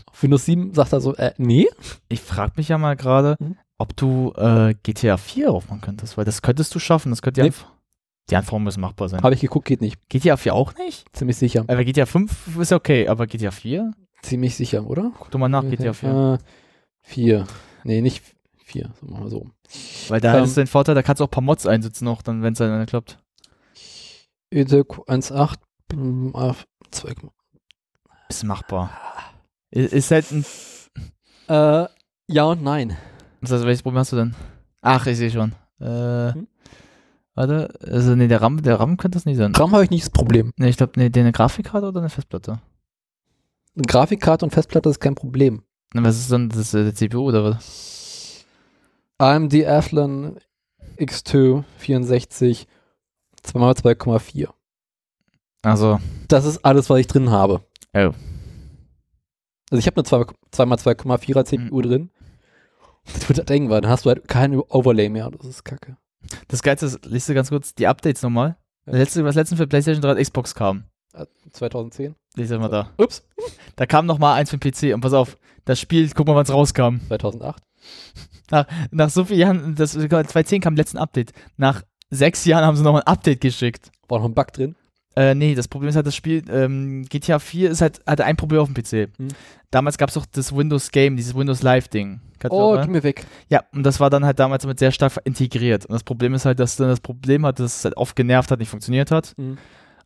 Auf 0.07 0.21
Windows 0.23 0.45
7 0.45 0.73
sagt 0.73 0.93
er 0.93 1.01
so, 1.01 1.15
äh, 1.15 1.33
nee. 1.37 1.67
Ich 2.09 2.21
frage 2.21 2.53
mich 2.57 2.67
ja 2.69 2.77
mal 2.77 2.95
gerade, 2.95 3.35
Mhm. 3.39 3.57
ob 3.77 3.95
du 3.95 4.33
äh, 4.35 4.73
GTA 4.83 5.17
4 5.17 5.51
aufmachen 5.51 5.81
könntest, 5.81 6.17
weil 6.17 6.25
das 6.25 6.41
könntest 6.41 6.73
du 6.75 6.79
schaffen. 6.79 7.09
Das 7.11 7.21
könnte 7.21 7.41
die, 7.41 7.49
Nee. 7.49 7.55
Die 8.29 8.35
Anforderungen 8.37 8.63
müssen 8.65 8.79
machbar 8.81 9.09
sein. 9.09 9.21
Habe 9.21 9.35
ich 9.35 9.41
geguckt, 9.41 9.67
geht 9.67 9.81
nicht. 9.81 9.97
GTA 10.09 10.37
4 10.37 10.53
auch 10.55 10.75
nicht? 10.75 11.05
Ziemlich 11.13 11.35
sicher. 11.35 11.65
Aber 11.67 11.83
GTA 11.83 12.05
5 12.05 12.57
ist 12.57 12.71
ja 12.71 12.77
okay, 12.77 13.07
aber 13.09 13.27
GTA 13.27 13.51
4? 13.51 13.91
Ziemlich 14.21 14.55
sicher, 14.55 14.85
oder? 14.87 15.11
Guck 15.19 15.29
doch 15.31 15.39
mal 15.39 15.49
nach, 15.49 15.63
GTA 15.69 15.91
4. 15.91 16.39
Äh, 16.39 16.43
vier. 17.01 17.45
Nee, 17.83 17.99
nicht 18.01 18.23
vier. 18.63 18.93
So 19.01 19.07
machen 19.07 19.25
wir 19.25 19.29
so. 19.29 19.47
Weil 20.07 20.21
da 20.21 20.37
ähm, 20.37 20.45
ist 20.45 20.55
den 20.55 20.67
Vorteil, 20.67 20.95
da 20.95 21.03
kannst 21.03 21.19
du 21.19 21.25
auch 21.25 21.27
ein 21.27 21.31
paar 21.31 21.43
Mods 21.43 21.67
einsetzen 21.67 22.05
noch, 22.05 22.21
dann 22.21 22.41
wenn 22.43 22.53
es 22.53 22.59
dann 22.59 22.85
klappt. 22.85 23.19
Intel 24.49 24.83
1.8. 24.83 25.57
mm, 25.93 26.33
auf 26.33 26.65
zwei- 26.91 27.13
Ist 28.33 28.43
machbar. 28.45 28.89
Ist 29.69 30.09
halt 30.09 30.31
ein. 30.31 30.43
Äh, 31.47 31.87
ja 32.27 32.43
und 32.45 32.63
nein. 32.63 32.97
Heißt, 33.43 33.51
welches 33.63 33.83
Problem 33.83 33.99
hast 33.99 34.11
du 34.11 34.15
denn? 34.15 34.35
Ach, 34.81 35.05
ich 35.05 35.17
sehe 35.17 35.29
schon. 35.29 35.53
Äh, 35.79 36.33
Hm? 36.33 36.47
Warte, 37.35 37.73
also 37.81 38.15
nee, 38.15 38.27
der 38.27 38.41
RAM, 38.41 38.61
der 38.61 38.79
RAM 38.79 38.97
könnte 38.97 39.17
das 39.17 39.25
nicht 39.25 39.37
sein. 39.37 39.53
RAM 39.55 39.71
habe 39.71 39.83
ich 39.83 39.89
nicht 39.89 40.03
das 40.03 40.09
Problem. 40.11 40.51
Nee, 40.57 40.69
ich 40.69 40.77
glaube, 40.77 40.93
nee, 40.95 41.11
eine 41.15 41.31
Grafikkarte 41.31 41.87
oder 41.87 41.99
eine 41.99 42.09
Festplatte? 42.09 42.59
Eine 43.75 43.85
Grafikkarte 43.85 44.45
und 44.45 44.51
Festplatte 44.51 44.89
ist 44.89 44.99
kein 44.99 45.15
Problem. 45.15 45.63
Na, 45.93 46.03
Was 46.03 46.17
ist 46.19 46.31
dann 46.31 46.49
das, 46.49 46.73
äh, 46.73 46.83
der 46.83 46.95
CPU 46.95 47.21
oder 47.21 47.43
was? 47.43 48.45
AMD 49.19 49.53
Athlon 49.65 50.37
X2 50.97 51.63
64 51.77 52.67
2x2,4. 53.43 54.49
Also, 55.63 55.99
Das 56.27 56.45
ist 56.45 56.63
alles, 56.65 56.89
was 56.89 56.99
ich 56.99 57.07
drin 57.07 57.29
habe. 57.31 57.61
Oh. 57.93 58.13
Also 59.69 59.79
ich 59.79 59.87
habe 59.87 59.97
eine 59.97 60.07
2x2,4er 60.07 61.45
CPU 61.45 61.81
drin. 61.81 62.11
Das 63.05 63.27
wird 63.27 63.39
halt 63.39 63.49
irgendwann, 63.49 63.81
dann 63.81 63.91
hast 63.91 64.05
du 64.05 64.09
halt 64.09 64.27
kein 64.27 64.55
Overlay 64.55 65.09
mehr. 65.09 65.29
Das 65.31 65.45
ist 65.45 65.63
kacke. 65.63 65.97
Das 66.47 66.63
Geilste 66.63 66.85
ist, 66.85 67.05
liest 67.05 67.27
du 67.27 67.33
ganz 67.33 67.49
kurz 67.49 67.73
die 67.75 67.87
Updates 67.87 68.21
nochmal. 68.21 68.57
Das 68.85 68.95
letzte, 68.95 69.25
was 69.25 69.35
letztens 69.35 69.59
für 69.59 69.67
PlayStation 69.67 70.01
3 70.01 70.11
und 70.11 70.21
Xbox 70.21 70.55
kam. 70.55 70.85
Äh, 71.13 71.25
2010? 71.51 72.15
Lies 72.35 72.49
das 72.49 72.59
mal 72.59 72.69
da. 72.69 72.91
Ups. 72.97 73.27
Da 73.75 73.85
kam 73.85 74.05
noch 74.05 74.19
mal 74.19 74.33
eins 74.35 74.49
für 74.49 74.57
den 74.57 74.71
PC 74.71 74.93
und 74.93 75.01
pass 75.01 75.13
auf, 75.13 75.37
das 75.65 75.79
Spiel, 75.79 76.09
guck 76.13 76.27
mal, 76.27 76.35
wann 76.35 76.43
es 76.43 76.53
rauskam. 76.53 76.97
2008? 77.07 77.63
Nach 78.91 79.09
so 79.09 79.25
vielen 79.25 79.39
Jahren, 79.39 79.75
das 79.75 79.93
2010 79.93 80.61
kam 80.61 80.75
letzten 80.75 80.97
Update. 80.97 81.33
Nach 81.57 81.83
sechs 82.09 82.45
Jahren 82.45 82.65
haben 82.65 82.77
sie 82.77 82.83
nochmal 82.83 83.01
ein 83.01 83.07
Update 83.07 83.41
geschickt. 83.41 83.91
War 84.07 84.19
noch 84.19 84.25
ein 84.25 84.33
Bug 84.33 84.53
drin? 84.53 84.75
Äh, 85.15 85.35
nee, 85.35 85.53
das 85.55 85.67
Problem 85.67 85.89
ist 85.89 85.95
halt, 85.95 86.07
das 86.07 86.15
Spiel, 86.15 86.43
ähm, 86.49 87.05
GTA 87.07 87.39
4 87.39 87.69
ist 87.71 87.81
halt, 87.81 88.01
hatte 88.07 88.25
ein 88.25 88.35
Problem 88.35 88.61
auf 88.61 88.71
dem 88.71 88.73
PC. 88.73 89.09
Hm. 89.17 89.27
Damals 89.69 89.97
gab 89.97 90.09
es 90.09 90.15
doch 90.15 90.25
das 90.25 90.55
Windows 90.55 90.91
Game, 90.91 91.15
dieses 91.15 91.35
Windows 91.35 91.61
Live 91.61 91.87
Ding. 91.87 92.19
Kannst 92.39 92.53
Oh, 92.53 92.75
ne? 92.75 92.87
mir 92.87 93.03
weg. 93.03 93.25
Ja, 93.49 93.63
und 93.73 93.83
das 93.83 93.99
war 93.99 94.09
dann 94.09 94.25
halt 94.25 94.39
damals 94.39 94.63
damit 94.63 94.79
sehr 94.79 94.91
stark 94.91 95.13
integriert. 95.23 95.85
Und 95.85 95.93
das 95.93 96.03
Problem 96.03 96.33
ist 96.33 96.45
halt, 96.45 96.59
dass 96.59 96.75
dann 96.75 96.89
das 96.89 96.99
Problem 96.99 97.45
hat, 97.45 97.59
dass 97.59 97.77
es 97.77 97.85
halt 97.85 97.97
oft 97.97 98.15
genervt 98.15 98.51
hat, 98.51 98.59
nicht 98.59 98.69
funktioniert 98.69 99.11
hat. 99.11 99.33
Mhm. 99.37 99.57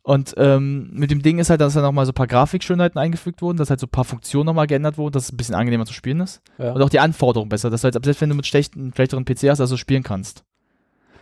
Und 0.02 0.34
ähm, 0.38 0.88
mit 0.94 1.10
dem 1.10 1.20
Ding 1.20 1.38
ist 1.38 1.50
halt, 1.50 1.60
dass 1.60 1.74
da 1.74 1.82
nochmal 1.82 2.06
so 2.06 2.12
ein 2.12 2.14
paar 2.14 2.26
Grafikschönheiten 2.26 2.98
eingefügt 2.98 3.42
wurden, 3.42 3.58
dass 3.58 3.68
halt 3.68 3.80
so 3.80 3.86
ein 3.86 3.90
paar 3.90 4.04
Funktionen 4.04 4.46
nochmal 4.46 4.66
geändert 4.66 4.96
wurden, 4.96 5.12
dass 5.12 5.24
es 5.24 5.32
ein 5.32 5.36
bisschen 5.36 5.54
angenehmer 5.54 5.84
zu 5.84 5.92
spielen 5.92 6.20
ist. 6.20 6.40
Ja. 6.56 6.72
Und 6.72 6.80
auch 6.80 6.88
die 6.88 7.00
Anforderungen 7.00 7.50
besser, 7.50 7.68
dass 7.68 7.82
du 7.82 7.90
halt, 7.92 8.02
selbst 8.02 8.20
wenn 8.22 8.30
du 8.30 8.34
mit 8.34 8.46
schlechten, 8.46 8.92
schlechteren 8.94 9.26
PC 9.26 9.50
hast, 9.50 9.58
du 9.58 9.76
spielen 9.76 10.02
kannst. 10.02 10.44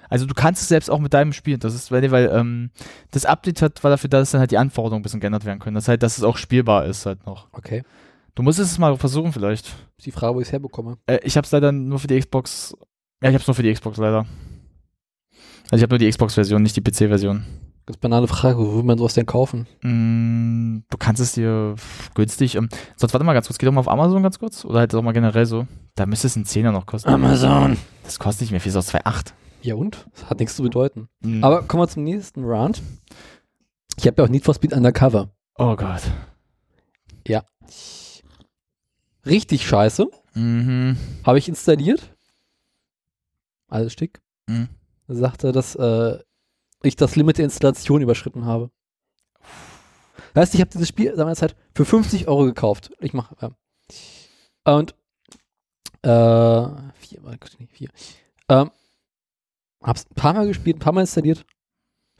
Also 0.08 0.26
du 0.26 0.34
kannst 0.34 0.62
es 0.62 0.68
selbst 0.68 0.90
auch 0.90 0.98
mit 0.98 1.14
deinem 1.14 1.32
spielen. 1.32 1.60
Das 1.60 1.74
ist, 1.74 1.90
weil, 1.90 2.10
weil 2.10 2.30
ähm, 2.32 2.70
das 3.10 3.24
Update 3.24 3.62
hat, 3.62 3.82
war 3.84 3.90
dafür 3.90 4.10
da, 4.10 4.18
dass 4.18 4.30
dann 4.30 4.40
halt 4.40 4.50
die 4.50 4.58
Anforderungen 4.58 5.00
ein 5.00 5.02
bisschen 5.02 5.20
geändert 5.20 5.44
werden 5.44 5.58
können. 5.58 5.74
Das 5.74 5.88
halt, 5.88 6.02
dass 6.02 6.18
es 6.18 6.24
auch 6.24 6.36
spielbar 6.36 6.86
ist 6.86 7.06
halt 7.06 7.26
noch. 7.26 7.48
Okay. 7.52 7.82
Du 8.34 8.42
musst 8.42 8.58
es 8.58 8.78
mal 8.78 8.96
versuchen 8.96 9.32
vielleicht. 9.32 9.66
Ist 9.96 10.06
die 10.06 10.12
Frage, 10.12 10.34
wo 10.34 10.40
ich 10.40 10.46
es 10.46 10.52
herbekomme. 10.52 10.98
Äh, 11.06 11.20
ich 11.22 11.36
hab's 11.36 11.50
leider 11.52 11.72
nur 11.72 11.98
für 11.98 12.06
die 12.06 12.18
Xbox. 12.18 12.76
Ja, 13.22 13.30
ich 13.30 13.34
hab's 13.34 13.46
nur 13.46 13.54
für 13.54 13.62
die 13.62 13.72
Xbox 13.72 13.96
leider. 13.96 14.26
Also 15.70 15.76
ich 15.76 15.82
habe 15.82 15.94
nur 15.94 15.98
die 15.98 16.08
Xbox-Version, 16.08 16.62
nicht 16.62 16.76
die 16.76 16.80
PC-Version. 16.80 17.44
Ganz 17.86 17.96
banale 17.98 18.28
Frage, 18.28 18.58
wo 18.58 18.76
will 18.76 18.82
man 18.82 18.98
sowas 18.98 19.14
denn 19.14 19.26
kaufen? 19.26 19.66
Mm, 19.80 20.84
du 20.90 20.98
kannst 20.98 21.22
es 21.22 21.32
dir 21.32 21.76
günstig. 22.14 22.56
Ähm, 22.56 22.68
sonst 22.96 23.14
warte 23.14 23.24
mal 23.24 23.32
ganz 23.32 23.46
kurz, 23.46 23.58
geh 23.58 23.66
doch 23.66 23.72
mal 23.72 23.80
auf 23.80 23.88
Amazon 23.88 24.22
ganz 24.22 24.38
kurz. 24.38 24.64
Oder 24.64 24.80
halt 24.80 24.94
auch 24.94 25.02
mal 25.02 25.12
generell 25.12 25.46
so. 25.46 25.66
Da 25.94 26.04
müsste 26.04 26.26
es 26.26 26.36
ein 26.36 26.44
Zehner 26.44 26.72
noch 26.72 26.84
kosten. 26.84 27.08
Amazon. 27.08 27.76
Das 28.04 28.18
kostet 28.18 28.42
nicht 28.42 28.50
mehr 28.50 28.60
viel, 28.60 28.70
ist 28.70 28.76
aus 28.76 28.92
2,8. 28.92 29.32
Ja 29.66 29.74
und? 29.74 30.06
Das 30.12 30.30
hat 30.30 30.40
nichts 30.40 30.56
zu 30.56 30.62
bedeuten. 30.62 31.09
Mm. 31.20 31.43
Aber 31.44 31.62
kommen 31.62 31.82
wir 31.82 31.88
zum 31.88 32.05
nächsten 32.05 32.44
Round. 32.44 32.82
Ich 33.98 34.06
habe 34.06 34.20
ja 34.20 34.24
auch 34.24 34.30
Need 34.30 34.44
for 34.44 34.55
Speed 34.55 34.72
Undercover. 34.72 35.30
Oh 35.56 35.74
Gott. 35.76 36.02
Richtig 39.26 39.66
scheiße. 39.66 40.09
Mhm. 40.34 40.97
Habe 41.24 41.38
ich 41.38 41.48
installiert. 41.48 42.14
Alles 43.68 43.93
Stick. 43.93 44.22
Mhm. 44.47 44.68
Da 45.09 45.14
sagte, 45.14 45.52
dass 45.52 45.74
äh, 45.74 46.18
ich 46.82 46.94
das 46.94 47.16
Limit 47.16 47.38
der 47.38 47.47
Installation 47.47 48.02
überschritten 48.02 48.44
habe. 48.44 48.70
Heißt, 50.36 50.55
ich 50.55 50.60
habe 50.60 50.70
dieses 50.70 50.88
Spiel 50.88 51.14
seinerzeit 51.16 51.56
für 51.74 51.84
50 51.84 52.28
Euro 52.28 52.44
gekauft. 52.44 52.93
Ich 53.01 53.14
mache. 53.14 53.36
Ja. 53.40 53.51
Und 54.72 54.94
äh, 56.02 56.93
vier, 57.01 57.22
warte, 57.22 57.56
nee, 57.59 57.66
vier. 57.66 57.88
Ähm, 58.48 58.70
hab's 59.86 60.06
ein 60.10 60.14
paar 60.14 60.34
Mal 60.34 60.46
gespielt, 60.46 60.76
ein 60.76 60.80
paar 60.80 60.92
Mal 60.92 61.02
installiert. 61.02 61.44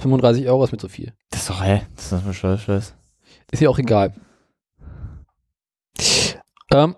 35 0.01 0.47
Euro 0.49 0.65
ist 0.65 0.73
mir 0.73 0.79
zu 0.79 0.89
viel. 0.89 1.15
Das 1.31 1.41
ist 1.43 1.51
doch, 1.51 1.63
hä? 1.65 1.83
Das 1.97 2.13
ist 2.13 2.27
doch 2.27 2.33
scheiß, 2.33 2.61
scheiß. 2.63 2.95
Ist 3.51 3.61
ja 3.63 3.69
auch 3.71 3.79
egal. 3.79 4.13
Ähm, 6.73 6.97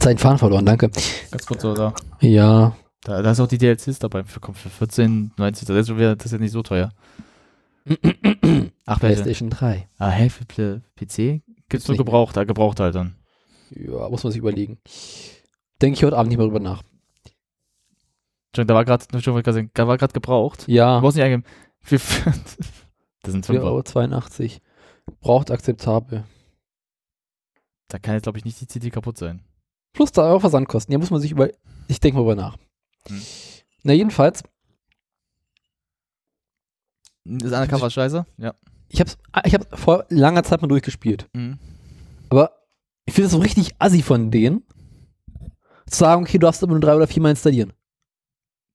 Zeit 0.00 0.20
Fahren 0.20 0.38
verloren, 0.38 0.66
danke. 0.66 0.90
Ganz 1.30 1.46
kurz 1.46 1.62
so 1.62 1.74
da. 1.74 1.94
Ja, 2.20 2.76
Da, 3.02 3.22
da 3.22 3.30
ist 3.30 3.40
auch 3.40 3.46
die 3.46 3.58
DLCs 3.58 3.98
dabei. 4.00 4.24
Für, 4.24 4.40
für 4.52 4.84
14,90. 4.84 5.36
Das 5.38 5.62
ist, 5.70 5.86
schon 5.88 5.98
wieder- 5.98 6.16
das 6.16 6.26
ist 6.26 6.32
ja 6.32 6.38
nicht 6.38 6.50
so 6.52 6.62
teuer. 6.62 6.90
Ach? 8.86 8.98
PlayStation 8.98 9.48
3. 9.50 9.88
Ah, 9.98 10.10
hä? 10.10 10.28
Für 10.28 10.44
PC? 10.44 11.42
Gibt's 11.68 11.86
nur 11.88 11.96
gebraucht, 11.96 12.36
da 12.36 12.44
gebraucht 12.44 12.80
halt 12.80 12.94
dann. 12.96 13.14
Ja, 13.70 14.08
muss 14.08 14.24
man 14.24 14.32
sich 14.32 14.38
überlegen. 14.40 14.78
Denke 15.80 15.96
ich 15.98 16.04
heute 16.04 16.16
Abend 16.16 16.30
nicht 16.30 16.38
mehr 16.38 16.46
drüber 16.46 16.60
nach. 16.60 16.82
Da 18.64 18.74
war 18.74 18.84
gerade, 18.84 19.04
da 19.10 19.86
war 19.86 19.98
gerade 19.98 20.12
gebraucht. 20.12 20.64
Ja, 20.68 20.96
Du 20.96 21.02
brauchst 21.02 21.16
nicht 21.16 21.24
eingeben. 21.24 21.44
Das 23.22 23.32
sind 23.32 23.44
5 23.44 23.60
Euro. 23.60 23.80
4,82 23.80 24.42
Euro. 24.52 24.60
Braucht 25.20 25.50
akzeptabel. 25.50 26.22
Da 27.88 27.98
kann 27.98 28.14
jetzt, 28.14 28.22
glaube 28.22 28.38
ich, 28.38 28.44
nicht 28.44 28.60
die 28.60 28.68
CD 28.68 28.90
kaputt 28.90 29.18
sein. 29.18 29.42
Plus 29.92 30.12
3 30.12 30.22
Euro 30.22 30.40
Versandkosten. 30.40 30.92
Ja, 30.92 30.98
muss 30.98 31.10
man 31.10 31.20
sich 31.20 31.32
über. 31.32 31.48
Ich 31.88 31.98
denke 31.98 32.16
mal 32.16 32.22
drüber 32.22 32.36
nach. 32.36 32.56
Hm. 33.08 33.20
Na, 33.82 33.92
jedenfalls, 33.92 34.42
Das 37.24 37.52
Undercover 37.52 37.82
war 37.82 37.90
scheiße? 37.90 38.26
Ja. 38.38 38.54
ich 38.88 39.00
habe 39.00 39.10
ich 39.44 39.54
hab's 39.54 39.66
vor 39.80 40.04
langer 40.08 40.42
Zeit 40.44 40.62
mal 40.62 40.68
durchgespielt. 40.68 41.28
Mhm. 41.32 41.58
Aber 42.28 42.52
ich 43.04 43.14
finde 43.14 43.26
es 43.26 43.32
so 43.32 43.38
richtig 43.38 43.74
assi 43.80 44.02
von 44.02 44.30
denen, 44.30 44.62
zu 45.88 45.98
sagen, 45.98 46.22
okay, 46.22 46.38
du 46.38 46.46
darfst 46.46 46.62
aber 46.62 46.72
nur 46.72 46.80
drei 46.80 46.94
oder 46.96 47.06
viermal 47.06 47.30
installieren. 47.30 47.72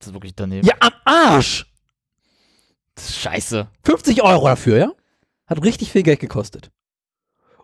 Das 0.01 0.07
ist 0.07 0.13
wirklich 0.13 0.33
daneben. 0.35 0.65
Ja, 0.65 0.73
am 0.79 0.93
Arsch! 1.05 1.71
Das 2.95 3.09
ist 3.09 3.19
scheiße. 3.19 3.67
50 3.83 4.23
Euro 4.23 4.47
dafür, 4.47 4.77
ja? 4.77 4.91
Hat 5.45 5.63
richtig 5.63 5.91
viel 5.91 6.01
Geld 6.01 6.19
gekostet. 6.19 6.71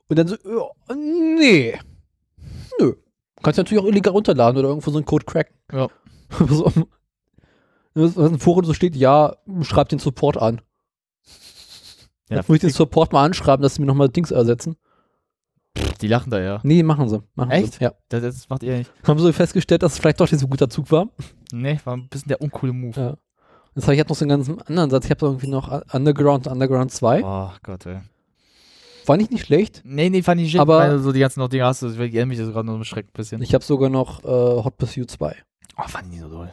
Und 0.08 0.20
dann 0.20 0.28
so, 0.28 0.38
nee. 0.96 1.80
Nö. 2.80 2.94
Kannst 3.42 3.58
du 3.58 3.62
natürlich 3.64 3.84
auch 3.84 3.88
illegal 3.88 4.14
runterladen 4.14 4.60
oder 4.60 4.70
irgendwo 4.70 4.92
so 4.92 4.98
einen 4.98 5.06
Code 5.06 5.26
cracken. 5.26 5.56
Ja. 5.74 5.88
so, 6.48 6.72
was 7.96 8.16
im 8.16 8.40
Forum 8.40 8.66
so 8.66 8.76
steht, 8.76 8.96
ja, 8.96 9.36
schreib 9.64 9.90
den 9.90 9.98
Support 9.98 10.38
an. 10.38 10.62
Ja, 12.30 12.38
Jetzt 12.38 12.50
muss 12.50 12.58
ich 12.58 12.62
den 12.62 12.70
Support 12.70 13.14
mal 13.14 13.26
anschreiben, 13.26 13.64
dass 13.64 13.76
sie 13.76 13.82
mir 13.82 13.88
nochmal 13.88 14.10
Dings 14.10 14.30
ersetzen. 14.30 14.78
Die 16.02 16.08
lachen 16.08 16.30
da 16.30 16.40
ja. 16.40 16.60
Nee, 16.64 16.84
machen 16.84 17.10
sie. 17.10 17.22
Machen 17.36 17.52
Echt? 17.52 17.74
Sie. 17.76 17.84
Ja. 17.84 17.94
Das, 18.10 18.22
das 18.22 18.50
macht 18.50 18.64
ihr 18.64 18.78
nicht. 18.78 18.92
Haben 19.06 19.20
sie 19.20 19.34
festgestellt, 19.34 19.84
dass 19.84 19.94
es 19.94 20.00
vielleicht 20.00 20.20
doch 20.20 20.30
nicht 20.32 20.40
so 20.40 20.48
ein 20.48 20.50
guter 20.50 20.70
Zug 20.70 20.92
war. 20.92 21.08
Nee, 21.52 21.80
war 21.86 21.96
ein 21.96 22.08
bisschen 22.10 22.30
der 22.30 22.42
uncoole 22.42 22.74
Move. 22.74 23.00
Ja. 23.00 23.18
Jetzt 23.76 23.84
habe 23.84 23.94
ich 23.94 24.00
jetzt 24.00 24.10
noch 24.10 24.16
so 24.16 24.26
einen 24.26 24.30
ganzen 24.30 24.62
anderen 24.64 24.90
Satz. 24.90 25.06
Ich 25.06 25.12
habe 25.12 25.26
irgendwie 25.26 25.48
noch 25.48 25.84
Underground 25.94 26.48
und 26.48 26.54
Underground 26.54 26.92
2. 26.92 27.24
Oh 27.24 27.52
Gott, 27.64 27.86
ey. 27.86 28.00
War 29.06 29.18
nicht, 29.18 29.32
nicht 29.32 29.46
schlecht. 29.46 29.82
Nee, 29.86 30.10
nee, 30.10 30.22
fand 30.22 30.42
ich 30.42 30.52
shit. 30.52 30.60
Aber- 30.60 30.80
weil 30.80 31.00
so 31.00 31.12
die 31.12 31.20
ganzen 31.20 31.40
noch 31.40 31.48
Dinge 31.48 31.66
hast 31.66 31.82
du, 31.82 31.90
ich 31.90 31.98
erinnere 32.00 32.26
mich 32.26 32.40
das 32.40 32.52
gerade 32.52 32.66
noch 32.66 32.78
beschreckt 32.78 33.10
ein 33.10 33.14
bisschen. 33.14 33.42
Ich 33.42 33.54
habe 33.54 33.64
sogar 33.64 33.90
noch 33.90 34.24
äh, 34.24 34.28
Hot 34.28 34.78
Pursuit 34.78 35.10
2. 35.10 35.36
Oh, 35.78 35.88
fand 35.88 36.06
ich 36.06 36.12
nicht 36.12 36.22
so 36.22 36.30
doll. 36.30 36.50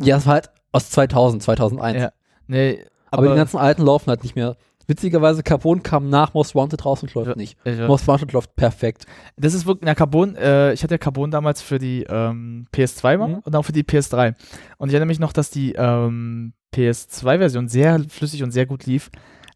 Ja, 0.00 0.16
es 0.16 0.26
war 0.26 0.34
halt 0.34 0.50
aus 0.72 0.90
2000, 0.90 1.42
2001. 1.42 2.00
Ja. 2.00 2.12
Nee, 2.46 2.84
aber, 3.10 3.22
aber, 3.22 3.32
die 3.34 3.38
ganzen 3.38 3.58
alten 3.58 3.82
laufen 3.82 4.08
halt 4.08 4.22
nicht 4.22 4.36
mehr. 4.36 4.56
Witzigerweise, 4.86 5.42
Carbon 5.42 5.82
kam 5.82 6.08
nach 6.08 6.32
Most 6.34 6.54
Wanted 6.54 6.84
raus 6.84 7.02
und 7.02 7.12
läuft 7.14 7.28
Ja. 7.30 7.36
nicht. 7.36 7.56
ich, 7.64 7.78
Most 7.80 8.06
Wanted 8.06 8.32
läuft 8.32 8.54
perfekt. 8.56 9.06
das 9.36 9.54
ist 9.54 9.66
wirklich, 9.66 9.84
na, 9.86 9.94
Carbon, 9.94 10.36
äh, 10.36 10.72
ich 10.72 10.82
hatte 10.82 10.94
ja 10.94 10.98
Carbon 10.98 11.30
damals 11.30 11.60
für 11.62 11.78
die 11.78 12.04
ähm, 12.08 12.66
PS2 12.72 13.16
mal 13.18 13.28
Mhm. 13.28 13.38
und 13.44 13.56
auch 13.56 13.62
für 13.64 13.72
die 13.72 13.82
PS3. 13.82 14.34
Und 14.78 14.88
ich 14.88 14.94
erinnere 14.94 15.08
mich 15.08 15.18
noch, 15.18 15.32
dass 15.32 15.50
die 15.50 15.72
ähm, 15.76 16.52
PS2-Version 16.74 17.68
sehr 17.68 18.00
flüssig 18.08 18.42
und 18.42 18.50
sehr 18.52 18.66
gut 18.66 18.86
lief. 18.86 19.10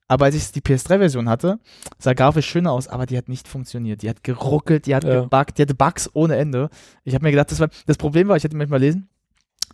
Aber 0.09 0.25
als 0.25 0.35
ich 0.35 0.51
die 0.51 0.61
PS3-Version 0.61 1.29
hatte, 1.29 1.61
sah 1.99 2.15
grafisch 2.15 2.47
schöner 2.47 2.73
aus, 2.73 2.89
aber 2.89 3.07
die 3.07 3.17
hat 3.17 3.29
nicht 3.29 3.47
funktioniert. 3.47 4.03
Die 4.03 4.09
hat 4.11 4.25
geruckelt, 4.25 4.87
die 4.87 4.95
hat 4.97 5.05
Ja. 5.05 5.21
gebuggt, 5.23 5.57
die 5.59 5.63
hatte 5.63 5.75
Bugs 5.77 6.11
ohne 6.15 6.35
Ende. 6.35 6.69
Ich 7.05 7.15
habe 7.15 7.23
mir 7.25 7.31
gedacht, 7.31 7.53
das 7.53 7.61
war 7.61 7.69
das 7.87 7.97
Problem 7.97 8.27
war, 8.27 8.37
ich 8.37 8.43
hätte 8.43 8.57
manchmal 8.57 8.81
lesen, 8.81 9.09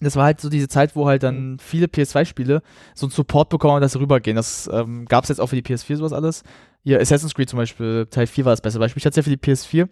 das 0.00 0.16
war 0.16 0.24
halt 0.24 0.40
so 0.40 0.48
diese 0.50 0.68
Zeit, 0.68 0.94
wo 0.96 1.06
halt 1.08 1.22
dann 1.22 1.58
viele 1.58 1.86
PS2-Spiele 1.86 2.62
so 2.94 3.06
einen 3.06 3.10
Support 3.12 3.48
bekommen, 3.48 3.80
dass 3.80 3.92
sie 3.92 3.98
rübergehen. 4.00 4.36
Das 4.36 4.68
ähm, 4.72 5.06
gab 5.06 5.24
es 5.24 5.28
jetzt 5.28 5.40
auch 5.40 5.46
für 5.48 5.56
die 5.60 5.62
PS4 5.62 5.96
sowas 5.96 6.12
alles. 6.12 6.42
Hier, 6.82 7.00
Assassin's 7.00 7.34
Creed 7.34 7.48
zum 7.48 7.56
Beispiel, 7.58 8.06
Teil 8.10 8.26
4 8.26 8.44
war 8.44 8.52
das 8.52 8.60
beste 8.60 8.78
Beispiel. 8.78 9.00
Ich 9.00 9.06
hatte 9.06 9.18
es 9.18 9.26
ja 9.26 9.30
für 9.30 9.36
die 9.36 9.42
PS4. 9.52 9.88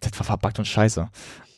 Das 0.00 0.18
war 0.18 0.24
verbuggt 0.24 0.58
und 0.58 0.64
scheiße. 0.66 1.08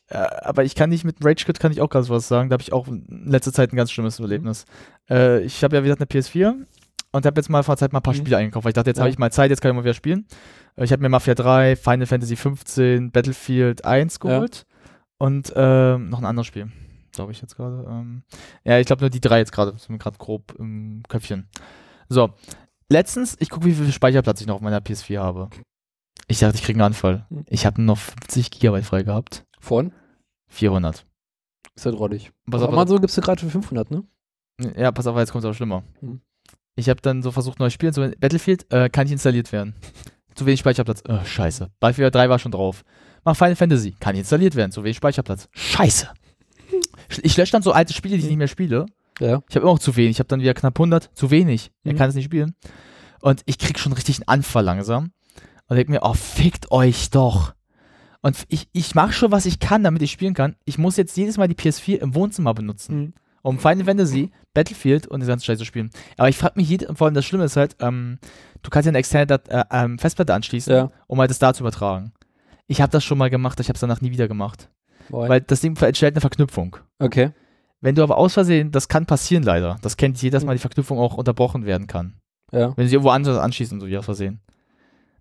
Äh, 0.08 0.16
aber 0.16 0.64
ich 0.64 0.74
kann 0.74 0.90
nicht 0.90 1.04
mit 1.04 1.16
Rage 1.24 1.44
Quit 1.44 1.60
kann 1.60 1.72
ich 1.72 1.80
auch 1.80 1.88
ganz 1.88 2.10
was 2.10 2.28
sagen. 2.28 2.50
Da 2.50 2.54
habe 2.54 2.62
ich 2.62 2.72
auch 2.72 2.88
in 2.88 3.24
letzter 3.26 3.52
Zeit 3.52 3.72
ein 3.72 3.76
ganz 3.76 3.90
schlimmes 3.90 4.20
Erlebnis. 4.20 4.64
Äh, 5.08 5.40
ich 5.44 5.62
habe 5.64 5.76
ja, 5.76 5.82
wie 5.82 5.86
gesagt, 5.88 6.00
eine 6.02 6.20
PS4 6.20 6.54
und 7.12 7.24
habe 7.26 7.38
jetzt 7.40 7.48
mal 7.48 7.62
vor 7.62 7.76
der 7.76 7.80
Zeit 7.80 7.92
mal 7.92 8.00
ein 8.00 8.02
paar 8.02 8.12
Mhm. 8.14 8.18
Spiele 8.18 8.36
eingekauft, 8.36 8.64
weil 8.64 8.70
ich 8.70 8.74
dachte, 8.74 8.90
jetzt 8.90 8.98
Ja. 8.98 9.02
habe 9.04 9.10
ich 9.10 9.18
mal 9.18 9.30
Zeit, 9.32 9.50
jetzt 9.50 9.60
kann 9.62 9.70
ich 9.70 9.76
mal 9.76 9.84
wieder 9.84 9.94
spielen. 9.94 10.26
Äh, 10.76 10.84
ich 10.84 10.92
habe 10.92 11.00
mir 11.00 11.08
Mafia 11.08 11.34
3, 11.34 11.76
Final 11.76 12.06
Fantasy 12.06 12.36
15, 12.36 13.12
Battlefield 13.12 13.84
1 13.84 14.18
Ja. 14.22 14.28
geholt 14.30 14.66
und 15.16 15.52
ähm, 15.56 16.10
noch 16.10 16.18
ein 16.18 16.26
anderes 16.26 16.48
Spiel, 16.48 16.70
glaube 17.14 17.32
ich 17.32 17.40
jetzt 17.40 17.56
gerade. 17.56 17.84
Ähm, 17.88 18.22
ja, 18.64 18.78
ich 18.78 18.86
glaube 18.86 19.02
nur 19.02 19.10
die 19.10 19.20
drei 19.20 19.38
jetzt 19.38 19.52
gerade, 19.52 19.72
sind 19.72 19.90
mir 19.90 19.98
gerade 19.98 20.18
grob 20.18 20.54
im 20.58 21.02
Köpfchen. 21.08 21.48
So, 22.08 22.30
letztens, 22.88 23.36
ich 23.40 23.50
gucke, 23.50 23.66
wie 23.66 23.74
viel 23.74 23.92
Speicherplatz 23.92 24.40
ich 24.40 24.46
noch 24.46 24.56
auf 24.56 24.60
meiner 24.60 24.80
PS4 24.80 25.18
habe. 25.18 25.50
Ich 26.28 26.38
dachte, 26.38 26.56
ich 26.56 26.62
kriege 26.62 26.76
einen 26.78 26.86
Anfall. 26.86 27.26
Hm. 27.28 27.44
Ich 27.48 27.66
habe 27.66 27.82
noch 27.82 27.98
50 27.98 28.50
Gigabyte 28.50 28.84
frei 28.84 29.02
gehabt. 29.02 29.44
Von? 29.60 29.92
400. 30.48 31.06
Ist 31.74 31.86
halt 31.86 31.98
rollig. 31.98 32.32
Pass 32.50 32.62
Auf 32.62 32.72
Amazon 32.72 33.00
gibst 33.00 33.16
du 33.16 33.20
gerade 33.20 33.40
für 33.40 33.50
500, 33.50 33.90
ne? 33.90 34.04
Ja, 34.76 34.92
pass 34.92 35.06
auf, 35.06 35.16
jetzt 35.16 35.32
kommt 35.32 35.44
es 35.44 35.50
auch 35.50 35.54
schlimmer. 35.54 35.82
Hm. 36.00 36.20
Ich 36.76 36.88
habe 36.88 37.00
dann 37.00 37.22
so 37.22 37.30
versucht, 37.30 37.58
neues 37.58 37.72
Spiel 37.72 37.92
zu 37.92 38.00
Battlefield 38.18 38.70
äh, 38.72 38.88
kann 38.88 39.04
nicht 39.04 39.12
installiert 39.12 39.52
werden. 39.52 39.74
Zu 40.34 40.46
wenig 40.46 40.60
Speicherplatz. 40.60 41.02
Oh, 41.08 41.24
scheiße. 41.24 41.70
Battlefield 41.78 42.14
3 42.14 42.28
war 42.28 42.38
schon 42.38 42.52
drauf. 42.52 42.84
Mach 43.24 43.36
Final 43.36 43.56
Fantasy. 43.56 43.92
Kann 44.00 44.12
nicht 44.12 44.22
installiert 44.22 44.56
werden. 44.56 44.72
Zu 44.72 44.82
wenig 44.82 44.96
Speicherplatz. 44.96 45.48
Scheiße. 45.52 46.08
Ich 47.22 47.36
lösche 47.36 47.52
dann 47.52 47.62
so 47.62 47.72
alte 47.72 47.92
Spiele, 47.92 48.16
die 48.16 48.22
ich 48.22 48.28
nicht 48.28 48.38
mehr 48.38 48.48
spiele. 48.48 48.86
Ja. 49.20 49.42
Ich 49.48 49.54
habe 49.56 49.64
immer 49.64 49.72
noch 49.74 49.78
zu 49.78 49.96
wenig. 49.96 50.12
Ich 50.12 50.18
habe 50.18 50.28
dann 50.28 50.40
wieder 50.40 50.54
knapp 50.54 50.78
100. 50.78 51.10
Zu 51.14 51.30
wenig. 51.30 51.70
Er 51.84 51.92
Mhm. 51.92 51.96
kann 51.98 52.08
es 52.08 52.14
nicht 52.14 52.24
spielen. 52.24 52.54
Und 53.20 53.42
ich 53.46 53.58
krieg 53.58 53.78
schon 53.78 53.92
richtig 53.92 54.16
einen 54.18 54.28
Anfall 54.28 54.64
langsam. 54.64 55.12
Und 55.68 55.76
denk 55.76 55.88
mir, 55.88 56.00
oh, 56.02 56.14
fickt 56.14 56.70
euch 56.72 57.10
doch. 57.10 57.54
Und 58.20 58.36
ich, 58.48 58.68
ich 58.72 58.94
mache 58.94 59.12
schon, 59.12 59.30
was 59.32 59.46
ich 59.46 59.58
kann, 59.60 59.82
damit 59.84 60.02
ich 60.02 60.10
spielen 60.12 60.34
kann. 60.34 60.56
Ich 60.64 60.78
muss 60.78 60.96
jetzt 60.96 61.16
jedes 61.16 61.36
Mal 61.36 61.48
die 61.48 61.54
PS4 61.54 61.98
im 61.98 62.14
Wohnzimmer 62.14 62.54
benutzen 62.54 62.96
Mhm. 62.98 63.14
um 63.42 63.58
Final 63.58 63.84
Fantasy, 63.84 64.30
Battlefield 64.54 65.06
und 65.06 65.20
das 65.20 65.28
ganze 65.28 65.44
Scheiß 65.44 65.58
zu 65.58 65.64
spielen. 65.66 65.90
Aber 66.16 66.28
ich 66.30 66.36
frage 66.38 66.54
mich, 66.56 66.68
jede, 66.68 66.94
vor 66.94 67.06
allem 67.06 67.14
das 67.14 67.24
Schlimme 67.26 67.44
ist 67.44 67.56
halt, 67.56 67.76
ähm, 67.80 68.18
du 68.62 68.70
kannst 68.70 68.86
ja 68.86 68.90
eine 68.90 68.98
externe 68.98 69.26
Dat 69.26 69.48
äh, 69.48 69.64
ähm, 69.70 69.98
Festplatte 69.98 70.32
anschließen, 70.34 70.72
Ja. 70.74 70.90
um 71.06 71.18
halt 71.20 71.28
das 71.30 71.38
da 71.38 71.52
zu 71.52 71.62
übertragen. 71.62 72.12
Ich 72.66 72.80
habe 72.80 72.90
das 72.90 73.04
schon 73.04 73.18
mal 73.18 73.28
gemacht, 73.30 73.60
ich 73.60 73.68
habe 73.68 73.74
es 73.74 73.80
danach 73.80 74.00
nie 74.00 74.10
wieder 74.10 74.28
gemacht. 74.28 74.70
Weil, 75.10 75.28
Weil 75.28 75.40
das 75.42 75.60
Ding 75.60 75.76
entstellt 75.76 76.14
eine 76.14 76.20
Verknüpfung. 76.20 76.76
okay. 76.98 77.30
Wenn 77.80 77.94
du 77.96 78.02
aber 78.02 78.16
aus 78.16 78.32
Versehen, 78.32 78.70
das 78.72 78.88
kann 78.88 79.04
passieren 79.04 79.42
leider, 79.42 79.76
das 79.82 79.98
kennt 79.98 80.20
jeder, 80.22 80.36
dass 80.38 80.44
mal 80.46 80.54
die 80.54 80.58
Verknüpfung 80.58 80.98
auch 80.98 81.18
unterbrochen 81.18 81.66
werden 81.66 81.86
kann. 81.86 82.14
Ja. 82.50 82.72
Wenn 82.78 82.88
sie 82.88 82.94
irgendwo 82.94 83.10
anders 83.10 83.36
anschließen, 83.36 83.78
so 83.78 83.86
wie 83.86 83.98
aus 83.98 84.06
Versehen. 84.06 84.40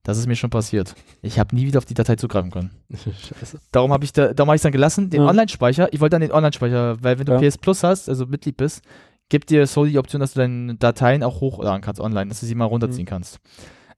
Das 0.03 0.18
ist 0.18 0.27
mir 0.27 0.35
schon 0.38 0.49
passiert. 0.49 0.95
Ich 1.22 1.39
habe 1.39 1.53
nie 1.55 1.65
wieder 1.65 1.77
auf 1.80 1.85
die 1.85 1.93
Datei 1.93 2.15
zugreifen 2.15 2.51
können. 2.51 2.72
Scheiße. 2.93 3.60
Darum 3.72 3.91
habe 3.91 4.05
ich, 4.05 4.14
da, 4.14 4.34
darum 4.34 4.49
hab 4.51 4.61
dann 4.61 4.72
gelassen, 4.72 5.10
den 5.10 5.22
Ja. 5.23 5.27
Online-Speicher. 5.30 5.91
Ich 5.91 5.99
wollte 5.99 6.11
dann 6.15 6.22
den 6.22 6.31
Online-Speicher, 6.31 7.03
weil 7.03 7.19
wenn 7.19 7.26
du 7.26 7.34
Ja. 7.34 7.39
PS 7.39 7.57
Plus 7.57 7.84
hast, 7.84 8.07
also 8.07 8.26
Mitglied 8.27 8.55
bist, 8.55 8.81
gibt 9.30 9.49
dir 9.49 9.68
Sony 9.68 9.91
die 9.91 9.97
Option, 9.99 10.22
dass 10.22 10.34
du 10.34 10.39
deine 10.39 10.76
Dateien 10.76 11.22
auch 11.23 11.41
hochladen 11.41 11.81
kannst 11.81 11.99
online, 11.99 12.27
dass 12.30 12.39
du 12.41 12.45
sie 12.45 12.55
mal 12.55 12.65
runterziehen 12.65 13.03
Mhm. 13.03 13.10
kannst. 13.10 13.39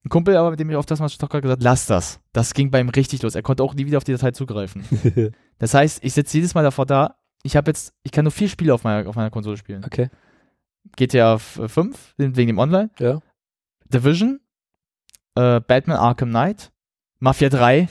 Ein 0.06 0.10
Kumpel, 0.10 0.38
aber 0.38 0.52
mit 0.52 0.60
dem 0.60 0.70
ich 0.70 0.76
auf 0.76 0.86
das 0.86 1.00
mal 1.00 1.10
Stocker 1.10 1.42
gesagt 1.42 1.64
lass 1.64 1.88
das. 1.88 2.20
Das 2.32 2.54
ging 2.54 2.70
bei 2.72 2.80
ihm 2.80 2.90
richtig 2.90 3.22
los. 3.24 3.34
Er 3.36 3.42
konnte 3.42 3.64
auch 3.64 3.74
nie 3.74 3.86
wieder 3.88 3.98
auf 3.98 4.04
die 4.04 4.12
Datei 4.14 4.32
zugreifen. 4.32 4.84
Das 5.58 5.74
heißt, 5.74 6.04
ich 6.04 6.12
sitze 6.14 6.38
jedes 6.38 6.54
Mal 6.54 6.64
davor 6.64 6.86
da. 6.86 7.16
Ich 7.42 7.56
habe 7.56 7.70
jetzt, 7.70 7.94
ich 8.04 8.12
kann 8.12 8.26
nur 8.26 8.32
vier 8.34 8.50
Spiele 8.50 8.74
auf 8.74 8.84
meiner, 8.84 9.08
auf 9.08 9.16
meiner 9.16 9.30
Konsole 9.32 9.56
spielen. 9.56 9.86
okay. 9.86 10.10
GTA 10.98 11.38
5, 11.38 12.14
wegen 12.18 12.48
dem 12.48 12.60
Online, 12.60 12.90
Ja. 13.00 13.20
Division, 13.86 14.42
äh, 15.36 15.62
Batman 15.62 15.98
Arkham 15.98 16.30
Knight, 16.30 16.72
Mafia 17.20 17.48
3 17.50 17.88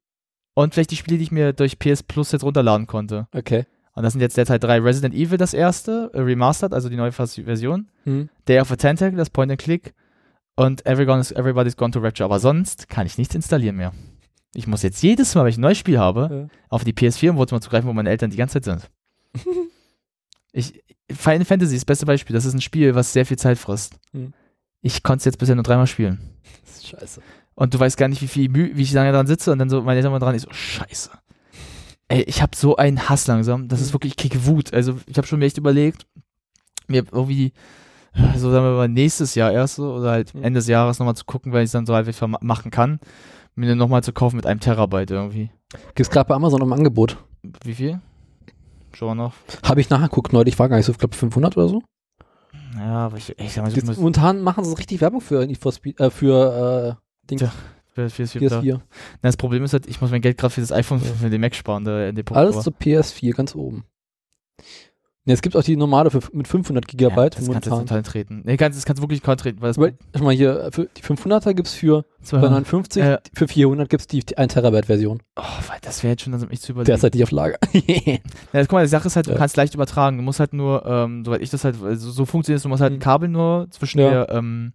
und 0.54 0.74
vielleicht 0.74 0.92
die 0.92 0.96
Spiele, 0.96 1.18
die 1.18 1.24
ich 1.24 1.32
mir 1.32 1.52
durch 1.52 1.78
PS 1.78 2.02
Plus 2.04 2.30
jetzt 2.32 2.44
runterladen 2.44 2.86
konnte. 2.86 3.26
Okay. 3.34 3.66
Und 3.94 4.04
das 4.04 4.12
sind 4.12 4.20
jetzt 4.22 4.36
derzeit 4.36 4.62
drei. 4.62 4.78
Resident 4.80 5.14
Evil, 5.14 5.38
das 5.38 5.54
erste, 5.54 6.10
äh, 6.14 6.20
Remastered, 6.20 6.72
also 6.72 6.88
die 6.88 6.96
neue 6.96 7.10
Vers- 7.12 7.34
Version. 7.34 7.90
Hm. 8.04 8.28
Day 8.46 8.60
of 8.60 8.70
a 8.70 8.76
Tentacle, 8.76 9.16
das 9.18 9.28
Point 9.30 9.50
and 9.50 9.60
Click. 9.60 9.92
Und 10.58 10.84
Everyone 10.86 11.20
is, 11.20 11.30
Everybody's 11.30 11.76
Gone 11.76 11.92
to 11.92 12.00
Rapture. 12.00 12.24
Aber 12.24 12.40
sonst 12.40 12.88
kann 12.88 13.06
ich 13.06 13.16
nichts 13.16 13.34
installieren 13.34 13.76
mehr. 13.76 13.92
Ich 14.54 14.66
muss 14.66 14.82
jetzt 14.82 15.00
jedes 15.02 15.34
Mal, 15.34 15.44
wenn 15.44 15.50
ich 15.50 15.58
ein 15.58 15.60
neues 15.60 15.78
Spiel 15.78 15.98
habe, 16.00 16.48
Ja. 16.50 16.58
auf 16.68 16.82
die 16.82 16.92
PS4 16.92 17.28
im 17.30 17.36
Wohnzimmer 17.36 17.60
zugreifen, 17.60 17.88
wo 17.88 17.92
meine 17.92 18.10
Eltern 18.10 18.30
die 18.30 18.36
ganze 18.36 18.60
Zeit 18.60 18.64
sind. 18.64 18.90
ich, 20.52 20.82
Final 21.10 21.44
Fantasy 21.44 21.74
ist 21.76 21.82
das 21.82 21.86
beste 21.86 22.06
Beispiel. 22.06 22.34
Das 22.34 22.44
ist 22.44 22.54
ein 22.54 22.60
Spiel, 22.60 22.94
was 22.94 23.12
sehr 23.12 23.24
viel 23.26 23.38
Zeit 23.38 23.58
frisst. 23.58 23.94
Hm. 24.12 24.32
Ich 24.80 25.02
konnte 25.02 25.18
es 25.20 25.24
jetzt 25.26 25.38
bisher 25.38 25.54
nur 25.54 25.64
dreimal 25.64 25.86
spielen. 25.86 26.18
Das 26.64 26.76
ist 26.78 26.88
scheiße. 26.88 27.22
Und 27.54 27.74
du 27.74 27.80
weißt 27.80 27.96
gar 27.96 28.08
nicht, 28.08 28.22
wie 28.22 28.28
viel 28.28 28.48
Mühe, 28.48 28.76
wie 28.76 28.82
ich 28.82 28.92
lange 28.92 29.10
dran 29.12 29.26
sitze 29.26 29.50
und 29.52 29.58
dann 29.58 29.68
so 29.70 29.82
meine 29.82 29.96
Eltern 29.98 30.12
mal 30.12 30.18
dran, 30.20 30.34
ich 30.34 30.42
so, 30.42 30.52
scheiße. 30.52 31.10
Ey, 32.08 32.22
ich 32.22 32.40
habe 32.42 32.56
so 32.56 32.76
einen 32.76 33.08
Hass 33.08 33.26
langsam. 33.26 33.68
Das 33.68 33.80
ist 33.80 33.88
Mhm. 33.90 33.94
wirklich, 33.94 34.12
ich 34.12 34.16
kriege 34.16 34.46
Wut. 34.46 34.72
Also 34.72 34.98
ich 35.06 35.16
habe 35.18 35.26
schon 35.26 35.38
mir 35.40 35.46
echt 35.46 35.58
überlegt, 35.58 36.06
mir 36.86 37.04
irgendwie, 37.12 37.52
so 38.36 38.50
sagen 38.50 38.64
wir 38.64 38.76
mal, 38.76 38.88
nächstes 38.88 39.34
Jahr 39.34 39.52
erst 39.52 39.76
so, 39.76 39.94
oder 39.94 40.10
halt 40.10 40.34
Mhm. 40.34 40.42
Ende 40.44 40.58
des 40.58 40.68
Jahres 40.68 40.98
nochmal 40.98 41.16
zu 41.16 41.24
gucken, 41.24 41.52
weil 41.52 41.62
ich 41.62 41.66
es 41.68 41.72
dann 41.72 41.86
so 41.86 41.94
halbwegs 41.94 42.20
machen 42.40 42.70
kann, 42.70 43.00
mir 43.54 43.74
nochmal 43.74 44.02
zu 44.02 44.12
kaufen 44.12 44.36
mit 44.36 44.46
einem 44.46 44.60
Terabyte 44.60 45.10
irgendwie. 45.10 45.50
Gibt's 45.94 46.10
gerade 46.10 46.28
bei 46.28 46.34
Amazon 46.34 46.62
im 46.62 46.72
Angebot. 46.72 47.18
Wie 47.64 47.74
viel? 47.74 48.00
Schon 48.92 49.16
noch. 49.18 49.34
Habe 49.64 49.80
ich 49.80 49.90
nachgeguckt 49.90 50.32
neulich, 50.32 50.58
war 50.58 50.68
gar 50.68 50.76
nicht 50.76 50.86
so, 50.86 50.92
ich 50.92 50.98
glaube 50.98 51.14
500 51.14 51.56
oder 51.56 51.68
so. 51.68 51.82
Ja, 52.76 53.06
aber 53.06 53.16
ich, 53.16 53.38
ich 53.38 53.52
sag 53.52 53.62
mal, 53.64 53.70
ich 53.70 53.76
Jetzt, 53.76 53.98
momentan 53.98 54.40
machen 54.42 54.64
sie 54.64 54.76
richtig 54.76 55.00
Werbung 55.00 55.20
für 55.20 55.44
Need 55.46 55.58
for 55.58 55.72
Speed, 55.72 55.98
äh, 56.00 56.10
für 56.10 56.96
äh, 56.98 57.28
Dings, 57.28 57.40
Tja, 57.42 57.52
PS4, 57.96 58.48
da. 58.48 58.60
PS4. 58.60 58.74
Na, 58.74 58.80
das 59.22 59.36
Problem 59.36 59.64
ist 59.64 59.72
halt, 59.72 59.86
ich 59.86 60.00
muss 60.00 60.10
mein 60.10 60.20
Geld 60.20 60.38
gerade 60.38 60.52
für 60.54 60.60
das 60.60 60.72
iPhone, 60.72 61.00
für 61.00 61.28
den 61.30 61.40
Mac 61.40 61.54
sparen, 61.54 61.84
da 61.84 62.06
in 62.08 62.14
dem 62.14 62.24
Punkt. 62.24 62.38
Alles 62.38 62.54
aber- 62.54 62.62
zu 62.64 62.70
PS4, 62.70 63.32
ganz 63.34 63.54
oben. 63.54 63.84
Ne, 65.28 65.34
es 65.34 65.42
gibt 65.42 65.54
auch 65.56 65.62
die 65.62 65.76
normale 65.76 66.10
für, 66.10 66.20
mit 66.32 66.48
500 66.48 66.88
Gigabyte 66.88 67.34
Ja, 67.34 67.40
das 67.40 67.50
kannst 67.50 67.66
du 67.66 67.70
jetzt 67.70 67.80
total 67.80 68.02
treten. 68.02 68.40
Nee, 68.44 68.56
kannst, 68.56 68.78
das 68.78 68.86
kannst 68.86 68.98
du 68.98 69.02
wirklich 69.04 69.20
total 69.20 69.36
treten, 69.36 69.60
weil 69.60 69.68
das 69.68 69.76
Aber, 69.76 69.90
schau 70.16 70.24
mal 70.24 70.34
hier, 70.34 70.58
äh, 70.58 70.70
für 70.72 70.88
die 70.96 71.02
500er 71.02 71.52
gibt 71.52 71.68
es 71.68 71.74
für 71.74 72.06
259, 72.22 73.02
Äh. 73.02 73.18
für 73.34 73.46
400 73.46 73.90
gibt 73.90 74.00
es 74.00 74.06
die 74.06 74.22
1 74.38 74.54
Terabyte 74.54 74.86
Version. 74.86 75.22
Oh, 75.36 75.42
weil 75.68 75.76
das 75.82 76.02
wäre 76.02 76.12
jetzt 76.12 76.22
schon 76.22 76.32
langsam 76.32 76.48
echt 76.50 76.62
zu 76.62 76.72
überlegen. 76.72 76.86
Derzeit 76.86 77.12
nicht 77.12 77.22
auf 77.24 77.30
Lager. 77.30 77.58
Ja, 77.74 78.62
guck 78.62 78.72
mal, 78.72 78.84
die 78.84 78.88
Sache 78.88 79.06
ist 79.08 79.16
halt, 79.16 79.26
du 79.26 79.32
Ja. 79.32 79.36
kannst 79.36 79.58
leicht 79.58 79.74
übertragen. 79.74 80.16
Du 80.16 80.22
musst 80.22 80.40
halt 80.40 80.54
nur, 80.54 80.86
ähm, 80.86 81.24
soweit 81.26 81.42
ich 81.42 81.50
das 81.50 81.62
halt, 81.62 81.76
so, 81.76 82.10
so 82.10 82.24
funktioniert 82.24 82.56
es, 82.56 82.62
du 82.62 82.70
musst 82.70 82.80
halt 82.80 82.92
ein 82.94 82.96
Mhm. 82.96 83.00
Kabel 83.02 83.28
nur 83.28 83.66
zwischen 83.70 83.98
Ja. 84.00 84.10
der, 84.24 84.30
ähm, 84.34 84.72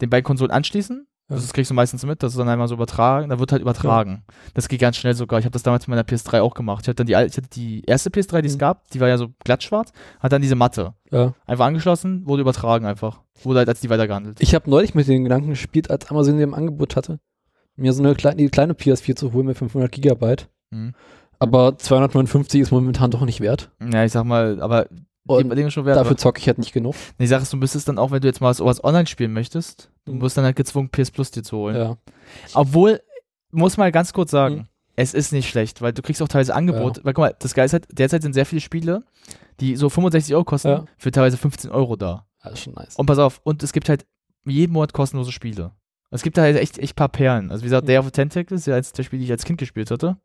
den 0.00 0.10
beiden 0.10 0.24
Konsolen 0.24 0.50
anschließen. 0.50 1.06
Ja. 1.28 1.34
Das 1.36 1.52
kriegst 1.52 1.70
du 1.70 1.74
meistens 1.74 2.06
mit, 2.06 2.22
das 2.22 2.32
ist 2.34 2.38
dann 2.38 2.48
einmal 2.48 2.68
so 2.68 2.74
übertragen, 2.76 3.30
da 3.30 3.38
wird 3.40 3.50
halt 3.50 3.60
übertragen. 3.60 4.22
Das 4.54 4.68
geht 4.68 4.80
ganz 4.80 4.96
schnell 4.96 5.14
sogar. 5.14 5.40
Ich 5.40 5.44
habe 5.44 5.52
das 5.52 5.64
damals 5.64 5.88
mit 5.88 5.96
meiner 5.96 6.06
PS3 6.06 6.40
auch 6.40 6.54
gemacht. 6.54 6.82
Ich 6.84 6.88
hatte 6.88 7.04
dann 7.04 7.06
die, 7.06 7.12
ich 7.14 7.36
hatte 7.36 7.48
die 7.52 7.82
erste 7.84 8.10
PS3, 8.10 8.42
die 8.42 8.48
es 8.48 8.54
Mhm. 8.54 8.58
gab, 8.60 8.88
die 8.90 9.00
war 9.00 9.08
ja 9.08 9.18
so 9.18 9.28
glattschwarz, 9.44 9.90
hat 10.20 10.32
dann 10.32 10.42
diese 10.42 10.54
Matte. 10.54 10.94
ja. 11.10 11.34
Einfach 11.46 11.66
angeschlossen, 11.66 12.26
wurde 12.26 12.42
übertragen 12.42 12.86
einfach. 12.86 13.22
Wurde 13.42 13.58
halt 13.58 13.68
als 13.68 13.80
die 13.80 13.90
weitergehandelt. 13.90 14.40
Ich 14.40 14.54
habe 14.54 14.70
neulich 14.70 14.94
mit 14.94 15.08
den 15.08 15.24
Gedanken 15.24 15.50
gespielt, 15.50 15.90
als 15.90 16.08
Amazon 16.10 16.36
die 16.36 16.42
im 16.44 16.54
Angebot 16.54 16.94
hatte, 16.94 17.18
mir 17.74 17.92
so 17.92 18.02
eine 18.04 18.14
kleine, 18.14 18.36
die 18.36 18.48
kleine 18.48 18.74
PS4 18.74 19.16
zu 19.16 19.32
holen 19.32 19.46
mit 19.46 19.58
500 19.58 19.90
Gigabyte. 19.90 20.48
Mhm. 20.70 20.94
Aber 21.40 21.76
259 21.76 22.60
ist 22.62 22.70
momentan 22.70 23.10
doch 23.10 23.24
nicht 23.24 23.40
wert. 23.40 23.70
Ja, 23.92 24.04
ich 24.04 24.12
sag 24.12 24.24
mal, 24.24 24.62
aber 24.62 24.86
Und 25.26 25.56
die 25.56 25.70
schon 25.70 25.84
wert. 25.84 25.96
Dafür 25.96 26.16
zocke 26.16 26.38
ich 26.40 26.46
halt 26.46 26.58
nicht 26.58 26.72
genug. 26.72 26.94
Nee, 27.18 27.24
Die 27.24 27.26
Sache 27.26 27.42
ist, 27.42 27.52
du 27.52 27.56
müsstest 27.56 27.88
dann 27.88 27.98
auch, 27.98 28.10
wenn 28.10 28.20
du 28.20 28.28
jetzt 28.28 28.40
mal 28.40 28.54
sowas 28.54 28.82
online 28.84 29.06
spielen 29.06 29.32
möchtest, 29.32 29.90
du 30.04 30.12
Mhm. 30.14 30.20
wirst 30.20 30.36
dann 30.36 30.44
halt 30.44 30.56
gezwungen, 30.56 30.88
PS 30.90 31.10
Plus 31.10 31.30
dir 31.30 31.42
zu 31.42 31.56
holen. 31.56 31.76
Ja. 31.76 31.96
Obwohl, 32.54 33.00
muss 33.50 33.76
mal 33.76 33.90
ganz 33.92 34.12
kurz 34.12 34.30
sagen, 34.30 34.54
Mhm. 34.56 34.64
es 34.96 35.14
ist 35.14 35.32
nicht 35.32 35.48
schlecht, 35.48 35.82
weil 35.82 35.92
du 35.92 36.02
kriegst 36.02 36.22
auch 36.22 36.28
teilweise 36.28 36.54
Angebote. 36.54 37.04
Weil 37.04 37.12
guck 37.14 37.22
mal, 37.22 37.34
das 37.38 37.54
Geile 37.54 37.66
ist 37.66 37.72
halt, 37.72 37.86
derzeit 37.90 38.22
sind 38.22 38.32
sehr 38.34 38.46
viele 38.46 38.60
Spiele, 38.60 39.02
die 39.60 39.76
so 39.76 39.88
65 39.90 40.34
Euro 40.34 40.44
kosten, 40.44 40.68
Ja. 40.68 40.84
für 40.98 41.10
teilweise 41.10 41.36
15 41.36 41.70
Euro 41.70 41.96
da. 41.96 42.26
Das 42.42 42.52
ist 42.54 42.60
schon 42.60 42.74
nice. 42.74 42.94
Und 42.96 43.06
pass 43.06 43.18
auf, 43.18 43.40
und 43.42 43.62
es 43.62 43.72
gibt 43.72 43.88
halt 43.88 44.06
jeden 44.44 44.72
Monat 44.72 44.92
kostenlose 44.92 45.32
Spiele. 45.32 45.72
Es 46.12 46.22
gibt 46.22 46.38
da 46.38 46.42
halt 46.42 46.56
echt, 46.56 46.78
echt 46.78 46.94
paar 46.94 47.08
Perlen. 47.08 47.50
Also 47.50 47.62
wie 47.62 47.66
gesagt, 47.66 47.82
Mhm. 47.82 47.88
Day 47.88 47.98
of 47.98 48.04
the 48.04 48.10
Tentacles 48.12 48.60
ist 48.60 48.66
ja 48.66 48.76
eins 48.76 48.92
der 48.92 49.02
Spiele, 49.02 49.18
die 49.20 49.24
ich 49.26 49.32
als 49.32 49.44
Kind 49.44 49.58
gespielt 49.58 49.90
hatte. 49.90 50.16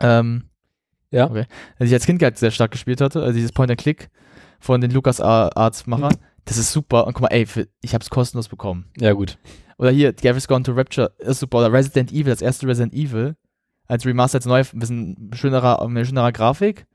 Ähm, 0.00 0.44
Ja. 1.10 1.28
Okay. 1.30 1.46
Also 1.78 1.88
ich 1.90 1.94
als 1.94 2.06
Kind 2.06 2.22
halt 2.22 2.38
sehr 2.38 2.50
stark 2.50 2.70
gespielt 2.70 3.00
hatte, 3.00 3.20
also 3.22 3.34
dieses 3.34 3.52
Point-and-Click 3.52 4.08
von 4.60 4.80
den 4.80 4.90
Lucas 4.90 5.20
Arts 5.20 5.86
Machern. 5.86 6.12
Mhm. 6.12 6.24
Das 6.44 6.56
ist 6.56 6.72
super. 6.72 7.06
Und 7.06 7.12
guck 7.14 7.22
mal, 7.22 7.28
ey, 7.28 7.46
für, 7.46 7.68
ich 7.82 7.94
hab's 7.94 8.10
kostenlos 8.10 8.48
bekommen. 8.48 8.86
Ja, 8.98 9.12
gut. 9.12 9.38
Oder 9.78 9.90
hier, 9.90 10.12
Gary's 10.12 10.48
Gone 10.48 10.62
to 10.64 10.72
Rapture 10.72 11.12
ist 11.18 11.40
super. 11.40 11.58
Oder 11.58 11.72
Resident 11.72 12.12
Evil, 12.12 12.26
das 12.32 12.42
erste 12.42 12.66
Resident 12.66 12.94
Evil. 12.94 13.36
Als 13.86 14.06
Remaster, 14.06 14.36
als 14.36 14.46
neu, 14.46 14.60
ein 14.60 14.78
bisschen 14.78 15.30
schönerer, 15.34 15.86
mit 15.88 16.06
schönerer 16.06 16.32
Grafik. 16.32 16.86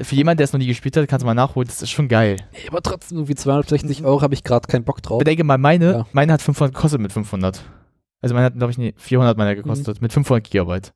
Für 0.00 0.14
jemanden, 0.14 0.36
der 0.38 0.44
es 0.44 0.52
noch 0.52 0.60
nie 0.60 0.66
gespielt 0.66 0.96
hat, 0.96 1.08
kannst 1.08 1.22
du 1.22 1.26
mal 1.26 1.34
nachholen. 1.34 1.66
Das 1.66 1.80
ist 1.82 1.90
schon 1.90 2.08
geil. 2.08 2.36
Nee, 2.52 2.68
aber 2.68 2.82
trotzdem, 2.82 3.18
irgendwie 3.18 3.34
260 3.34 4.04
Euro 4.04 4.20
habe 4.20 4.34
ich 4.34 4.44
gerade 4.44 4.68
keinen 4.68 4.84
Bock 4.84 5.02
drauf. 5.02 5.18
Bedenke 5.18 5.44
mal, 5.44 5.56
meine, 5.58 5.92
Ja. 5.92 6.06
meine 6.12 6.32
hat 6.34 6.42
500 6.42 6.74
gekostet 6.74 7.00
mit 7.00 7.12
500. 7.12 7.62
Also 8.20 8.34
meine 8.34 8.46
hat, 8.46 8.54
glaube 8.54 8.70
ich, 8.70 8.78
nee, 8.78 8.92
400 8.96 9.38
meiner 9.38 9.54
gekostet. 9.54 10.02
Mit 10.02 10.12
500 10.12 10.44
Gigabyte. 10.44 10.92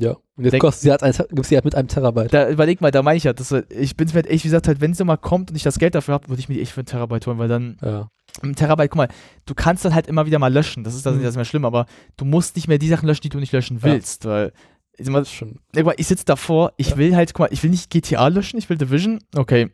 Ja. 0.00 0.12
Und 0.36 0.44
jetzt 0.44 0.52
Denk- 0.52 0.60
kostet 0.62 0.82
sie 0.82 0.90
halt, 0.90 1.02
ein, 1.02 1.12
gibt's 1.30 1.48
sie 1.48 1.56
halt 1.56 1.64
mit 1.64 1.74
einem 1.74 1.88
Terabyte. 1.88 2.32
Da 2.32 2.48
überleg 2.48 2.80
mal, 2.80 2.90
da 2.90 3.02
meine 3.02 3.16
ich 3.16 3.24
ja, 3.24 3.32
das, 3.32 3.52
ich 3.70 3.96
bin 3.96 4.08
mir 4.14 4.24
echt, 4.26 4.44
wie 4.44 4.48
gesagt, 4.48 4.68
halt, 4.68 4.80
wenn 4.80 4.92
es 4.92 5.02
mal 5.02 5.16
kommt 5.16 5.50
und 5.50 5.56
ich 5.56 5.62
das 5.64 5.78
Geld 5.78 5.94
dafür 5.94 6.14
habe, 6.14 6.28
würde 6.28 6.38
ich 6.40 6.48
mir 6.48 6.54
die 6.54 6.62
echt 6.62 6.72
für 6.72 6.80
einen 6.80 6.86
Terabyte 6.86 7.26
holen, 7.26 7.38
weil 7.38 7.48
dann 7.48 7.76
Ja. 7.82 8.08
ein 8.42 8.54
Terabyte, 8.54 8.90
guck 8.90 8.96
mal, 8.98 9.08
du 9.46 9.54
kannst 9.54 9.84
dann 9.84 9.94
halt 9.94 10.06
immer 10.06 10.26
wieder 10.26 10.38
mal 10.38 10.52
löschen. 10.52 10.84
Das 10.84 10.94
ist 10.94 11.04
das 11.04 11.12
Mhm. 11.14 11.18
nicht 11.18 11.26
das 11.28 11.36
mehr 11.36 11.44
schlimm, 11.44 11.64
aber 11.64 11.86
du 12.16 12.24
musst 12.24 12.54
nicht 12.56 12.68
mehr 12.68 12.78
die 12.78 12.88
Sachen 12.88 13.06
löschen, 13.06 13.22
die 13.22 13.28
du 13.30 13.38
nicht 13.38 13.52
löschen 13.52 13.78
Ja. 13.78 13.82
willst, 13.84 14.24
weil 14.26 14.52
ich 14.96 15.08
mal, 15.08 15.24
schon. 15.24 15.58
ich 15.96 16.06
sitze 16.06 16.24
davor, 16.24 16.72
ich 16.76 16.90
Ja. 16.90 16.96
will 16.96 17.16
halt, 17.16 17.34
guck 17.34 17.40
mal, 17.46 17.52
ich 17.52 17.62
will 17.62 17.70
nicht 17.70 17.90
GTA 17.90 18.28
löschen, 18.28 18.58
ich 18.58 18.68
will 18.70 18.78
Division. 18.78 19.18
Okay. 19.36 19.70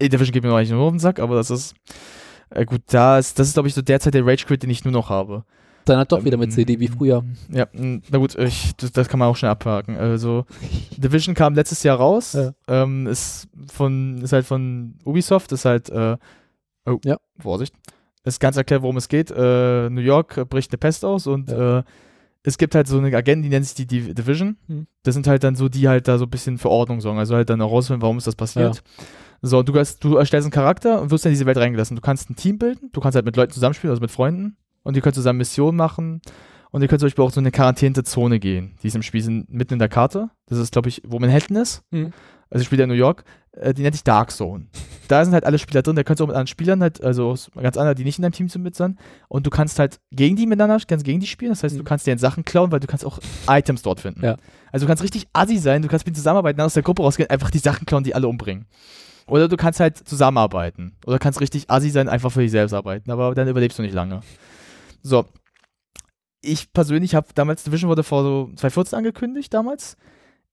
Division 0.00 0.32
geht 0.32 0.42
mir 0.42 0.48
noch 0.50 0.58
nicht 0.58 0.70
nur 0.70 0.80
auf 0.82 0.90
den 0.92 0.98
Sack, 0.98 1.18
aber 1.20 1.34
das 1.36 1.50
ist 1.50 1.74
äh, 2.50 2.64
gut, 2.66 2.82
da 2.88 3.18
ist, 3.18 3.38
das 3.38 3.48
ist, 3.48 3.54
glaube 3.54 3.68
ich, 3.68 3.74
so 3.74 3.82
derzeit 3.82 4.14
der 4.14 4.24
Rage 4.26 4.44
Quit, 4.46 4.62
den 4.62 4.70
ich 4.70 4.84
nur 4.84 4.92
noch 4.92 5.08
habe. 5.10 5.44
Dann 5.84 5.98
halt 5.98 6.10
doch 6.12 6.24
wieder 6.24 6.36
mit 6.38 6.48
Ähm, 6.48 6.52
CD 6.54 6.80
wie 6.80 6.88
früher. 6.88 7.22
Ja, 7.50 7.66
na 7.74 8.18
gut, 8.18 8.34
ich, 8.36 8.74
das, 8.76 8.92
das 8.92 9.08
kann 9.08 9.18
man 9.18 9.28
auch 9.28 9.36
schnell 9.36 9.50
abhaken. 9.50 9.96
Also, 9.96 10.46
Division 10.96 11.34
kam 11.34 11.54
letztes 11.54 11.82
Jahr 11.82 11.98
raus. 11.98 12.32
Ja. 12.32 12.52
Ähm, 12.68 13.06
ist 13.06 13.48
von, 13.72 14.18
ist 14.22 14.32
halt 14.32 14.46
von 14.46 14.94
Ubisoft, 15.04 15.52
ist 15.52 15.64
halt, 15.64 15.90
äh, 15.90 16.16
oh, 16.86 16.98
Ja. 17.04 17.18
Vorsicht. 17.38 17.74
ist 18.24 18.40
ganz 18.40 18.56
erklärt, 18.56 18.82
worum 18.82 18.96
es 18.96 19.08
geht. 19.08 19.30
Äh, 19.30 19.90
New 19.90 20.00
York 20.00 20.48
bricht 20.48 20.70
eine 20.72 20.78
Pest 20.78 21.04
aus 21.04 21.26
und 21.26 21.50
Ja. 21.50 21.80
äh, 21.80 21.82
es 22.46 22.58
gibt 22.58 22.74
halt 22.74 22.86
so 22.86 22.98
eine 22.98 23.14
Agenten, 23.16 23.42
die 23.42 23.48
nennt 23.48 23.64
sich 23.66 23.74
die 23.74 23.86
Div- 23.86 24.12
Division. 24.14 24.56
Hm. 24.68 24.86
Das 25.02 25.14
sind 25.14 25.26
halt 25.26 25.44
dann 25.44 25.54
so, 25.56 25.68
die 25.70 25.88
halt 25.88 26.08
da 26.08 26.18
so 26.18 26.24
ein 26.24 26.30
bisschen 26.30 26.58
für 26.58 26.68
Ordnung 26.70 27.00
sorgen. 27.00 27.18
Also 27.18 27.34
halt 27.34 27.48
dann 27.48 27.60
herausfinden, 27.60 28.02
warum 28.02 28.18
ist 28.18 28.26
das 28.26 28.36
passiert. 28.36 28.82
So, 29.40 29.62
du, 29.62 29.74
hast, 29.78 30.02
du 30.04 30.16
erstellst 30.16 30.44
einen 30.46 30.52
Charakter 30.52 31.00
und 31.02 31.10
wirst 31.10 31.24
in 31.26 31.32
diese 31.32 31.44
Welt 31.46 31.56
reingelassen. 31.58 31.96
Du 31.96 32.02
kannst 32.02 32.28
ein 32.30 32.36
Team 32.36 32.58
bilden, 32.58 32.90
du 32.92 33.00
kannst 33.00 33.16
halt 33.16 33.24
mit 33.26 33.36
Leuten 33.36 33.52
zusammenspielen, 33.52 33.90
also 33.92 34.00
mit 34.02 34.10
Freunden. 34.10 34.56
Und 34.84 34.94
ihr 34.96 35.02
könnt 35.02 35.16
zusammen 35.16 35.38
Missionen 35.38 35.76
machen. 35.76 36.20
Und 36.70 36.82
ihr 36.82 36.88
könnt 36.88 37.00
zum 37.00 37.06
Beispiel 37.06 37.24
auch 37.24 37.30
so 37.30 37.40
in 37.40 37.44
eine 37.46 37.52
Quarantänezone 37.52 38.38
gehen. 38.40 38.76
Die 38.82 38.88
ist 38.88 38.96
im 38.96 39.02
Spiel 39.02 39.22
sind 39.22 39.48
mitten 39.52 39.74
in 39.74 39.78
der 39.78 39.88
Karte. 39.88 40.30
Das 40.46 40.58
ist, 40.58 40.72
glaube 40.72 40.88
ich, 40.88 41.02
wo 41.06 41.18
Manhattan 41.18 41.56
ist. 41.56 41.82
Hm. 41.92 42.12
Also 42.50 42.62
ich 42.62 42.66
spiele 42.66 42.80
ja 42.80 42.84
in 42.84 42.90
New 42.90 42.96
York. 42.96 43.24
Äh, 43.52 43.72
die 43.74 43.82
nennt 43.82 43.94
sich 43.94 44.02
Dark 44.04 44.30
Zone. 44.32 44.66
Da 45.08 45.24
sind 45.24 45.34
halt 45.34 45.44
alle 45.44 45.58
Spieler 45.58 45.82
drin. 45.82 45.94
Da 45.96 46.02
kannst 46.02 46.18
du 46.20 46.24
auch 46.24 46.28
mit 46.28 46.34
anderen 46.34 46.48
Spielern 46.48 46.82
halt, 46.82 47.02
also 47.02 47.36
ganz 47.60 47.76
andere, 47.76 47.94
die 47.94 48.04
nicht 48.04 48.18
in 48.18 48.22
deinem 48.22 48.32
Team 48.32 48.48
sind, 48.48 48.62
mit 48.62 48.74
sein. 48.74 48.98
Und 49.28 49.46
du 49.46 49.50
kannst 49.50 49.78
halt 49.78 50.00
gegen 50.10 50.34
die 50.36 50.46
miteinander, 50.46 50.78
kannst 50.86 51.04
gegen 51.04 51.20
die 51.20 51.26
spielen. 51.26 51.52
Das 51.52 51.62
heißt, 51.62 51.76
du 51.76 51.80
Mhm. 51.80 51.84
kannst 51.84 52.06
deren 52.06 52.18
Sachen 52.18 52.44
klauen, 52.44 52.72
weil 52.72 52.80
du 52.80 52.86
kannst 52.88 53.04
auch 53.06 53.18
Items 53.48 53.82
dort 53.82 54.00
finden. 54.00 54.24
Ja. 54.24 54.36
Also 54.72 54.86
du 54.86 54.88
kannst 54.88 55.02
richtig 55.02 55.26
assi 55.32 55.58
sein. 55.58 55.80
Du 55.82 55.88
kannst 55.88 56.06
mit 56.06 56.16
zusammenarbeiten, 56.16 56.60
aus 56.60 56.74
der 56.74 56.82
Gruppe 56.82 57.02
rausgehen, 57.02 57.30
einfach 57.30 57.50
die 57.50 57.58
Sachen 57.58 57.86
klauen, 57.86 58.02
die 58.04 58.14
alle 58.16 58.26
umbringen. 58.28 58.66
Oder 59.26 59.48
du 59.48 59.56
kannst 59.56 59.78
halt 59.80 59.96
zusammenarbeiten. 59.96 60.96
Oder 61.06 61.18
kannst 61.20 61.40
richtig 61.40 61.70
assi 61.70 61.90
sein, 61.90 62.08
einfach 62.08 62.32
für 62.32 62.40
dich 62.40 62.50
selbst 62.50 62.72
arbeiten. 62.72 63.10
Aber 63.12 63.34
dann 63.34 63.46
überlebst 63.48 63.78
du 63.78 63.82
nicht 63.82 63.94
lange. 63.94 64.20
So. 65.04 65.26
Ich 66.42 66.72
persönlich 66.72 67.14
habe 67.14 67.28
damals, 67.34 67.62
Division 67.64 67.88
wurde 67.88 68.02
vor 68.02 68.22
so 68.22 68.46
2014 68.56 68.98
angekündigt 68.98 69.54
damals. 69.54 69.96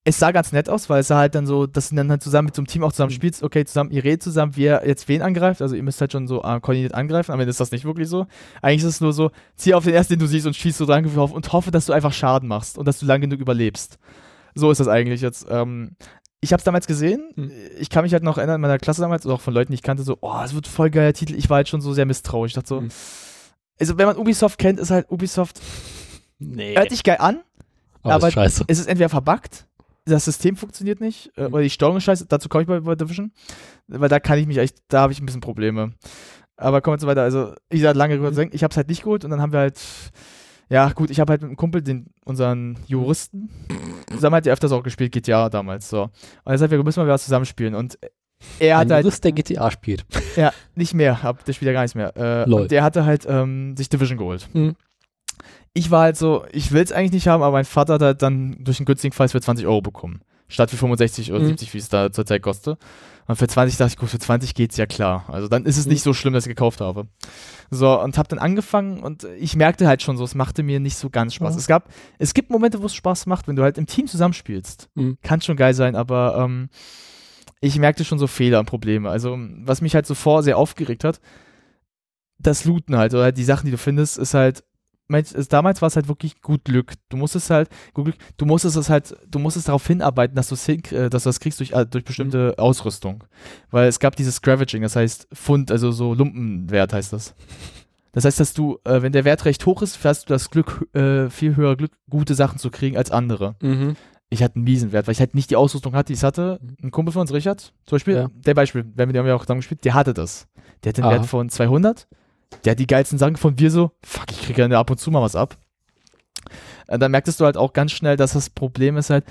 Es 0.04 0.18
sah 0.18 0.32
ganz 0.32 0.52
nett 0.52 0.68
aus, 0.68 0.90
weil 0.90 1.02
es 1.02 1.10
sah 1.10 1.18
halt 1.18 1.36
dann 1.36 1.46
so, 1.46 1.68
dass 1.68 1.90
du 1.90 1.96
dann 1.96 2.10
halt 2.10 2.24
zusammen 2.24 2.48
mit 2.48 2.56
so 2.56 2.62
einem 2.62 2.68
Team 2.68 2.84
auch 2.84 2.92
zusammen 2.92 3.12
Mhm. 3.12 3.16
spielst. 3.16 3.44
Okay, 3.44 3.66
zusammen, 3.66 3.92
ihr 3.92 4.04
redet 4.04 4.24
zusammen, 4.24 4.54
wer 4.56 4.88
jetzt 4.88 5.08
wen 5.08 5.22
angreift. 5.22 5.62
Also 5.62 5.76
ihr 5.76 5.84
müsst 5.84 6.02
halt 6.02 6.12
schon 6.12 6.28
so 6.28 6.42
äh, 6.44 6.60
koordiniert 6.60 6.94
angreifen. 6.96 7.32
Aber 7.32 7.46
ist 7.46 7.60
das 7.60 7.72
nicht 7.72 7.86
wirklich 7.86 8.08
so. 8.10 8.26
Eigentlich 8.62 8.82
ist 8.82 8.96
es 8.96 9.02
nur 9.02 9.14
so, 9.14 9.32
zieh 9.56 9.74
auf 9.76 9.84
den 9.84 9.94
ersten, 9.94 10.14
den 10.14 10.20
du 10.20 10.28
siehst 10.28 10.48
und 10.48 10.56
schießt 10.56 10.78
so 10.80 10.86
dran 10.86 11.06
auf 11.18 11.32
und 11.34 11.52
hoffe, 11.54 11.70
dass 11.72 11.86
du 11.86 11.94
einfach 11.94 12.14
Schaden 12.14 12.48
machst 12.50 12.78
und 12.80 12.88
dass 12.88 13.00
du 13.00 13.06
lang 13.06 13.22
genug 13.22 13.40
überlebst. 13.40 14.00
So 14.56 14.72
ist 14.72 14.80
das 14.80 14.88
eigentlich 14.88 15.22
jetzt. 15.22 15.46
Ähm, 15.50 15.92
ich 16.40 16.52
habe 16.52 16.60
es 16.62 16.64
damals 16.64 16.88
gesehen. 16.88 17.30
Hm. 17.36 17.52
Ich 17.78 17.90
kann 17.92 18.04
mich 18.04 18.14
halt 18.14 18.24
noch 18.24 18.38
erinnern, 18.40 18.56
in 18.56 18.62
meiner 18.62 18.80
Klasse 18.80 19.02
damals, 19.02 19.26
oder 19.26 19.36
auch 19.36 19.42
von 19.42 19.54
Leuten, 19.54 19.72
die 19.72 19.76
ich 19.76 19.84
kannte, 19.84 20.02
so, 20.02 20.18
oh, 20.22 20.34
das 20.42 20.56
wird 20.56 20.66
voll 20.68 20.90
geiler 20.90 21.14
Titel. 21.14 21.36
Ich 21.36 21.50
war 21.52 21.58
halt 21.58 21.70
schon 21.70 21.82
so 21.82 21.94
sehr 21.94 22.08
misstrauisch. 22.08 22.52
Ich 22.52 22.56
dachte 22.56 22.70
so, 22.70 22.80
Hm. 22.82 22.90
Also 23.82 23.98
wenn 23.98 24.06
man 24.06 24.18
Ubisoft 24.18 24.58
kennt, 24.58 24.80
ist 24.80 24.92
halt 24.92 25.12
Ubisoft, 25.12 25.60
Nee. 26.40 26.76
hört 26.76 26.90
sich 26.90 27.04
geil 27.04 27.18
an, 27.20 27.42
aber, 28.04 28.14
aber- 28.16 28.28
ist 28.30 28.34
scheiße. 28.36 28.64
es 28.68 28.80
ist 28.80 28.88
entweder 28.88 29.10
verbuggt, 29.10 29.68
das 30.06 30.26
System 30.26 30.56
funktioniert 30.56 31.02
nicht, 31.02 31.32
Mhm. 31.38 31.46
oder 31.54 31.62
die 31.64 31.70
Steuerung 31.70 31.98
ist 31.98 32.04
scheiße, 32.06 32.26
dazu 32.28 32.48
komme 32.50 32.62
ich 32.64 32.68
bei, 32.68 32.80
bei 32.80 32.96
Division, 32.96 33.32
weil 33.88 34.08
da 34.10 34.20
kann 34.20 34.40
ich 34.40 34.48
mich 34.48 34.58
echt, 34.58 34.78
da 34.88 35.02
habe 35.02 35.14
ich 35.14 35.20
ein 35.22 35.26
bisschen 35.26 35.42
Probleme. 35.42 35.92
Aber 36.58 36.82
kommen 36.82 36.94
wir 36.94 36.98
jetzt 36.98 37.08
weiter, 37.08 37.24
also 37.24 37.54
ich 37.70 37.82
sage 37.82 37.98
lange 37.98 38.16
rüber, 38.16 38.30
ich 38.52 38.64
habe 38.64 38.72
es 38.72 38.78
halt 38.78 38.88
nicht 38.88 39.04
geholt 39.04 39.26
und 39.26 39.32
dann 39.32 39.42
haben 39.42 39.52
wir 39.52 39.60
halt, 39.60 39.80
ja 40.70 40.90
gut, 40.94 41.10
ich 41.10 41.20
habe 41.20 41.32
halt 41.32 41.42
mit 41.42 41.50
einem 41.50 41.58
Kumpel, 41.58 41.82
den, 41.82 42.08
unseren 42.24 42.78
Juristen, 42.88 43.50
zusammen 44.12 44.36
hat 44.38 44.46
ja 44.46 44.54
öfters 44.54 44.72
auch 44.72 44.84
gespielt, 44.84 45.12
GTA 45.12 45.50
damals, 45.50 45.90
so. 45.90 46.04
Und 46.04 46.12
er 46.52 46.58
sagt, 46.58 46.72
wir 46.72 46.84
müssen 46.84 47.00
mal 47.00 47.06
wieder 47.06 47.14
was 47.16 47.24
zusammenspielen 47.26 47.76
und 47.76 47.98
er 48.60 48.78
hat 48.78 48.90
halt, 48.92 49.04
Jurist, 49.06 49.24
der 49.24 49.32
GTA 49.32 49.72
spielt. 49.72 50.06
ja, 50.36 50.52
nicht 50.76 50.94
mehr, 50.94 51.24
hab, 51.24 51.44
der 51.46 51.54
spielt 51.54 51.68
ja 51.68 51.74
gar 51.74 51.84
nicht 51.84 51.96
mehr. 51.96 52.16
Äh, 52.16 52.50
Lol. 52.50 52.62
und 52.64 52.72
der 52.72 52.84
hatte 52.84 53.06
halt 53.06 53.26
ähm, 53.30 53.76
sich 53.78 53.90
Division 53.90 54.18
geholt. 54.18 54.48
Mhm. 54.54 54.76
Ich 55.74 55.90
war 55.90 56.02
halt 56.04 56.18
so, 56.18 56.44
ich 56.52 56.72
will 56.72 56.84
es 56.84 56.92
eigentlich 56.92 57.14
nicht 57.14 57.28
haben, 57.28 57.42
aber 57.44 57.54
mein 57.54 57.66
Vater 57.66 57.94
hat 57.94 58.02
halt 58.02 58.22
dann 58.22 58.58
durch 58.64 58.80
einen 58.80 58.86
günstigen 58.86 59.16
Preis 59.16 59.32
für 59.32 59.42
20 59.42 59.66
Euro 59.66 59.82
bekommen. 59.82 60.22
Statt 60.50 60.70
für 60.70 60.76
65 60.76 61.32
oder 61.32 61.42
Mhm. 61.42 61.48
70, 61.48 61.74
wie 61.74 61.78
es 61.78 61.88
da 61.88 62.12
zurzeit 62.12 62.42
kostet. 62.42 62.78
Und 63.26 63.38
für 63.38 63.48
20 63.48 63.78
dachte 63.78 63.92
ich, 63.94 63.98
gut, 63.98 64.10
für 64.10 64.20
20 64.20 64.54
geht's 64.54 64.76
ja 64.76 64.86
klar. 64.86 65.24
Also 65.30 65.48
dann 65.48 65.66
ist 65.66 65.78
es 65.78 65.86
Mhm. 65.86 65.94
nicht 65.94 66.04
so 66.04 66.14
schlimm, 66.14 66.34
dass 66.34 66.46
ich 66.46 66.50
gekauft 66.50 66.82
habe. 66.82 67.08
So, 67.70 68.02
und 68.02 68.18
hab 68.18 68.28
dann 68.28 68.40
angefangen 68.40 69.02
und 69.02 69.24
ich 69.40 69.56
merkte 69.56 69.88
halt 69.88 70.02
schon 70.02 70.18
so, 70.18 70.26
es 70.26 70.36
machte 70.36 70.62
mir 70.64 70.82
nicht 70.82 70.98
so 70.98 71.10
ganz 71.10 71.36
Spaß. 71.36 71.54
Ja. 71.54 71.60
Es 71.60 71.68
gab, 71.68 71.88
es 72.20 72.34
gibt 72.34 72.50
Momente, 72.50 72.82
wo 72.82 72.88
es 72.88 72.94
Spaß 72.94 73.28
macht, 73.28 73.48
wenn 73.48 73.56
du 73.56 73.64
halt 73.64 73.78
im 73.78 73.86
Team 73.86 74.08
zusammenspielst. 74.08 74.90
Mhm. 74.96 75.18
Kann 75.24 75.40
schon 75.40 75.56
geil 75.56 75.74
sein, 75.74 75.96
aber 75.96 76.36
ähm, 76.38 76.68
ich 77.62 77.78
merkte 77.78 78.04
schon 78.04 78.20
so 78.20 78.28
Fehler 78.28 78.60
und 78.60 78.66
Probleme. 78.66 79.10
Also, 79.10 79.38
was 79.60 79.82
mich 79.82 79.96
halt 79.96 80.08
so 80.08 80.16
vor 80.16 80.44
sehr 80.44 80.58
aufgeregt 80.58 81.04
hat, 81.04 81.22
das 82.40 82.66
Looten 82.66 82.98
halt, 82.98 83.14
oder 83.14 83.24
halt 83.24 83.38
die 83.38 83.44
Sachen, 83.44 83.66
die 83.66 83.72
du 83.72 83.78
findest, 83.78 84.18
ist 84.18 84.34
halt, 84.34 84.64
damals 85.08 85.82
war 85.82 85.88
es 85.88 85.96
halt 85.96 86.08
wirklich 86.08 86.42
gut 86.42 86.64
Glück. 86.66 86.94
Du 87.10 87.18
musstest 87.18 87.50
halt, 87.50 87.70
gut 87.94 88.06
Glück, 88.06 88.18
du 88.38 88.46
musstest 88.46 88.78
es 88.78 88.90
halt, 88.90 89.16
du 89.30 89.40
musstest 89.40 89.68
darauf 89.68 89.86
hinarbeiten, 89.86 90.36
dass, 90.36 90.52
äh, 90.52 91.10
dass 91.10 91.24
du 91.24 91.30
das 91.30 91.40
kriegst 91.40 91.60
durch, 91.60 91.72
äh, 91.74 91.86
durch 91.86 92.04
bestimmte 92.04 92.56
Ausrüstung. 92.58 93.24
Weil 93.70 93.88
es 93.88 94.00
gab 94.00 94.16
dieses 94.16 94.36
Scravaging, 94.36 94.82
das 94.82 94.96
heißt 94.96 95.28
Pfund, 95.34 95.72
also 95.72 95.92
so 95.92 96.14
Lumpenwert 96.14 96.94
heißt 96.94 97.14
das. 97.14 97.36
Das 98.14 98.26
heißt, 98.26 98.40
dass 98.40 98.54
du, 98.54 98.80
äh, 98.84 99.02
wenn 99.02 99.12
der 99.12 99.26
Wert 99.26 99.46
recht 99.46 99.66
hoch 99.66 99.82
ist, 99.82 100.04
hast 100.04 100.30
du 100.30 100.34
das 100.34 100.50
Glück, 100.50 100.88
äh, 100.94 101.30
viel 101.30 101.56
höher 101.56 101.76
Glück, 101.76 101.92
gute 102.10 102.36
Sachen 102.36 102.58
zu 102.58 102.72
kriegen 102.72 102.98
als 102.98 103.12
andere. 103.12 103.56
Mhm. 103.62 103.96
Ich 104.34 104.42
hatte 104.42 104.56
einen 104.56 104.64
miesen 104.64 104.94
Wert, 104.94 105.08
weil 105.08 105.12
ich 105.12 105.20
halt 105.20 105.36
nicht 105.36 105.50
die 105.52 105.58
Ausrüstung 105.58 105.94
hatte, 105.94 106.08
die 106.08 106.14
ich 106.14 106.24
hatte. 106.24 106.58
Mhm. 106.62 106.78
Ein 106.88 106.92
Kumpel 106.92 107.12
von 107.12 107.22
uns, 107.22 107.34
Richard, 107.34 107.74
zum 107.86 107.96
Beispiel, 107.98 108.16
Ja. 108.16 108.28
der 108.34 108.54
Beispiel, 108.54 108.86
wenn 108.96 109.12
wir 109.12 109.20
haben 109.20 109.28
ja 109.28 109.36
auch 109.36 109.42
zusammen 109.42 109.60
gespielt, 109.60 109.84
der 109.84 109.94
hatte 109.94 110.14
das. 110.14 110.48
Der 110.84 110.92
hatte 110.94 111.04
einen 111.04 111.12
Aha. 111.12 111.20
Wert 111.20 111.26
von 111.30 111.50
200. 111.50 112.08
Der 112.66 112.72
hat 112.72 112.80
die 112.80 112.88
geilsten 112.88 113.18
Sachen 113.20 113.36
von 113.36 113.60
wir 113.60 113.70
so, 113.72 113.92
fuck, 114.04 114.32
ich 114.32 114.42
kriege 114.42 114.66
ja 114.66 114.80
ab 114.80 114.90
und 114.90 114.98
zu 115.00 115.12
mal 115.12 115.22
was 115.22 115.36
ab. 115.36 115.58
Und 116.88 117.00
dann 117.02 117.12
merktest 117.12 117.40
du 117.40 117.46
halt 117.46 117.58
auch 117.58 117.74
ganz 117.74 117.92
schnell, 117.92 118.18
dass 118.18 118.34
das 118.34 118.50
Problem 118.50 118.98
ist 118.98 119.10
halt, 119.10 119.26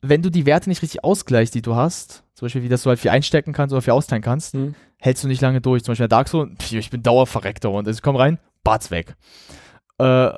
wenn 0.00 0.22
du 0.22 0.30
die 0.30 0.46
Werte 0.46 0.68
nicht 0.68 0.82
richtig 0.82 1.02
ausgleichst, 1.04 1.54
die 1.54 1.62
du 1.62 1.74
hast, 1.74 2.24
zum 2.34 2.46
Beispiel 2.46 2.62
wie 2.62 2.68
das 2.68 2.82
du 2.82 2.90
halt 2.90 2.98
viel 3.00 3.10
einstecken 3.10 3.52
kannst 3.52 3.72
oder 3.72 3.82
viel 3.82 3.92
austeilen 3.92 4.22
kannst, 4.22 4.54
Mhm. 4.54 4.74
hältst 4.98 5.24
du 5.24 5.28
nicht 5.28 5.40
lange 5.40 5.60
durch. 5.60 5.82
Zum 5.84 5.92
Beispiel 5.92 6.08
Dark 6.08 6.28
pf, 6.28 6.72
ich 6.72 6.90
bin 6.90 7.02
dauerverreckter 7.02 7.70
und 7.70 7.88
ich 7.88 8.02
komm 8.02 8.16
rein, 8.16 8.38
Bart's 8.64 8.90
weg. 8.90 9.14
Äh, 9.98 10.30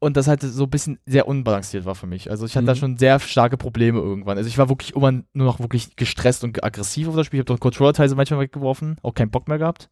und 0.00 0.16
das 0.16 0.26
halt 0.26 0.42
so 0.42 0.64
ein 0.64 0.70
bisschen 0.70 0.98
sehr 1.06 1.28
unbalanciert 1.28 1.84
war 1.84 1.94
für 1.94 2.06
mich. 2.06 2.30
Also 2.30 2.46
ich 2.46 2.56
hatte 2.56 2.66
da 2.66 2.72
Mhm. 2.72 2.78
schon 2.78 2.98
sehr 2.98 3.20
starke 3.20 3.56
Probleme 3.56 4.00
irgendwann. 4.00 4.36
Also 4.38 4.48
ich 4.48 4.58
war 4.58 4.68
wirklich 4.68 4.96
immer 4.96 5.12
nur 5.12 5.46
noch 5.46 5.60
wirklich 5.60 5.94
gestresst 5.94 6.42
und 6.42 6.64
aggressiv 6.64 7.06
auf 7.08 7.14
das 7.16 7.26
Spiel. 7.26 7.38
Ich 7.38 7.42
habe 7.42 7.54
doch 7.54 7.60
Controller-Teile 7.60 8.14
manchmal 8.14 8.40
weggeworfen, 8.40 8.96
auch 9.02 9.14
keinen 9.14 9.30
Bock 9.30 9.46
mehr 9.46 9.58
gehabt. 9.58 9.88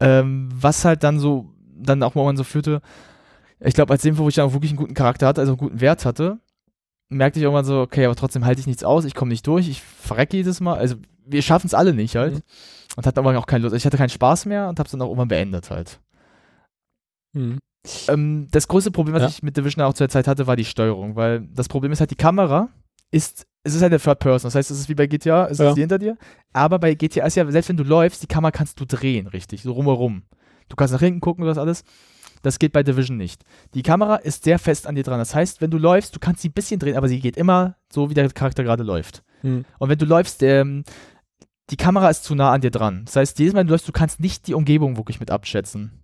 Ähm, 0.00 0.48
was 0.54 0.84
halt 0.84 1.02
dann 1.04 1.18
so, 1.18 1.50
dann 1.76 2.02
auch 2.02 2.14
mal 2.14 2.36
so 2.36 2.44
führte, 2.44 2.80
ich 3.60 3.74
glaube, 3.74 3.92
als 3.92 4.02
dem, 4.02 4.18
wo 4.18 4.28
ich 4.28 4.34
dann 4.36 4.46
auch 4.48 4.52
wirklich 4.52 4.70
einen 4.72 4.78
guten 4.78 4.94
Charakter 4.94 5.26
hatte, 5.26 5.40
also 5.40 5.52
einen 5.52 5.58
guten 5.58 5.80
Wert 5.80 6.04
hatte, 6.04 6.38
merkte 7.08 7.38
ich 7.38 7.44
irgendwann 7.44 7.64
so, 7.64 7.80
okay, 7.80 8.06
aber 8.06 8.16
trotzdem 8.16 8.44
halte 8.44 8.60
ich 8.60 8.66
nichts 8.66 8.82
aus, 8.84 9.04
ich 9.04 9.14
komme 9.14 9.28
nicht 9.28 9.46
durch, 9.46 9.68
ich 9.68 9.82
verrecke 9.82 10.36
jedes 10.36 10.60
Mal. 10.60 10.78
Also 10.78 10.96
wir 11.26 11.42
schaffen 11.42 11.66
es 11.66 11.74
alle 11.74 11.92
nicht 11.92 12.16
halt. 12.16 12.34
Mhm. 12.34 12.42
Und 12.96 13.06
hatte 13.06 13.20
aber 13.20 13.36
auch 13.38 13.46
keine 13.46 13.62
Lust. 13.64 13.74
Ich 13.74 13.86
hatte 13.86 13.96
keinen 13.96 14.10
Spaß 14.10 14.46
mehr 14.46 14.68
und 14.68 14.78
habe 14.78 14.86
es 14.86 14.90
dann 14.92 15.00
auch 15.00 15.06
irgendwann 15.06 15.28
beendet 15.28 15.70
halt. 15.70 15.98
Mhm. 17.32 17.58
Ähm, 18.08 18.48
das 18.50 18.68
größte 18.68 18.90
Problem, 18.90 19.14
was 19.14 19.22
Ja. 19.22 19.28
ich 19.28 19.42
mit 19.42 19.56
Division 19.56 19.84
auch 19.84 19.94
zur 19.94 20.08
Zeit 20.08 20.26
hatte, 20.28 20.46
war 20.46 20.56
die 20.56 20.64
Steuerung, 20.64 21.16
weil 21.16 21.40
das 21.52 21.68
Problem 21.68 21.90
ist 21.92 22.00
halt, 22.00 22.10
die 22.10 22.16
Kamera 22.16 22.68
ist, 23.10 23.44
es 23.64 23.74
ist 23.74 23.82
halt 23.82 23.92
eine 23.92 24.00
Third 24.00 24.20
Person. 24.20 24.46
Das 24.48 24.54
heißt, 24.54 24.70
es 24.70 24.78
ist 24.80 24.88
wie 24.88 24.94
bei 24.94 25.06
GTA, 25.06 25.46
es 25.48 25.58
Ja. 25.58 25.68
ist 25.70 25.74
die 25.76 25.80
hinter 25.80 25.98
dir. 25.98 26.16
Aber 26.52 26.78
bei 26.78 26.94
GTA 26.94 27.26
ist 27.26 27.34
ja, 27.36 27.50
selbst 27.50 27.68
wenn 27.68 27.76
du 27.76 27.84
läufst, 27.84 28.22
die 28.22 28.26
Kamera 28.28 28.50
kannst 28.52 28.78
du 28.80 28.84
drehen, 28.86 29.26
richtig, 29.26 29.62
so 29.62 29.72
rumherum. 29.72 30.22
Du 30.68 30.76
kannst 30.76 30.92
nach 30.94 31.00
hinten 31.00 31.20
gucken 31.20 31.42
und 31.42 31.48
das 31.48 31.58
alles. 31.58 31.84
Das 32.42 32.58
geht 32.58 32.72
bei 32.72 32.82
Division 32.82 33.16
nicht. 33.16 33.44
Die 33.74 33.82
Kamera 33.82 34.16
ist 34.16 34.42
sehr 34.44 34.58
fest 34.58 34.86
an 34.88 34.94
dir 34.96 35.04
dran. 35.04 35.18
Das 35.18 35.32
heißt, 35.34 35.60
wenn 35.60 35.70
du 35.70 35.78
läufst, 35.78 36.14
du 36.16 36.18
kannst 36.18 36.42
sie 36.42 36.48
ein 36.48 36.52
bisschen 36.52 36.80
drehen, 36.80 36.96
aber 36.96 37.06
sie 37.08 37.20
geht 37.20 37.36
immer 37.36 37.76
so, 37.92 38.10
wie 38.10 38.14
der 38.14 38.28
Charakter 38.30 38.64
gerade 38.64 38.82
läuft. 38.82 39.22
Mhm. 39.42 39.64
Und 39.78 39.88
wenn 39.88 39.98
du 39.98 40.06
läufst, 40.06 40.42
ähm, 40.42 40.82
die 41.70 41.76
Kamera 41.76 42.10
ist 42.10 42.24
zu 42.24 42.34
nah 42.34 42.50
an 42.52 42.60
dir 42.60 42.70
dran. 42.72 43.02
Das 43.04 43.14
heißt, 43.16 43.38
jedes 43.38 43.54
Mal, 43.54 43.60
wenn 43.60 43.66
du 43.68 43.72
läufst, 43.74 43.86
du 43.86 43.92
kannst 43.92 44.18
nicht 44.18 44.46
die 44.48 44.54
Umgebung 44.54 44.96
wirklich 44.96 45.20
mit 45.20 45.30
abschätzen. 45.30 46.01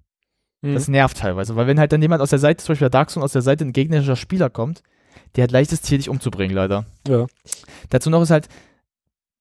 Mhm. 0.62 0.74
Das 0.74 0.88
nervt 0.88 1.18
teilweise, 1.18 1.56
weil 1.56 1.66
wenn 1.66 1.78
halt 1.78 1.92
dann 1.92 2.02
jemand 2.02 2.20
aus 2.20 2.30
der 2.30 2.38
Seite, 2.38 2.64
zum 2.64 2.72
Beispiel 2.72 2.86
der 2.86 2.90
Dark 2.90 3.10
Zone 3.10 3.24
aus 3.24 3.32
der 3.32 3.42
Seite 3.42 3.64
ein 3.64 3.72
gegnerischer 3.72 4.16
Spieler 4.16 4.50
kommt, 4.50 4.82
der 5.36 5.44
hat 5.44 5.50
leichtes 5.50 5.82
Ziel, 5.82 5.98
dich 5.98 6.08
umzubringen, 6.08 6.54
leider. 6.54 6.86
Ja. 7.06 7.26
Dazu 7.90 8.10
noch 8.10 8.22
ist 8.22 8.30
halt, 8.30 8.48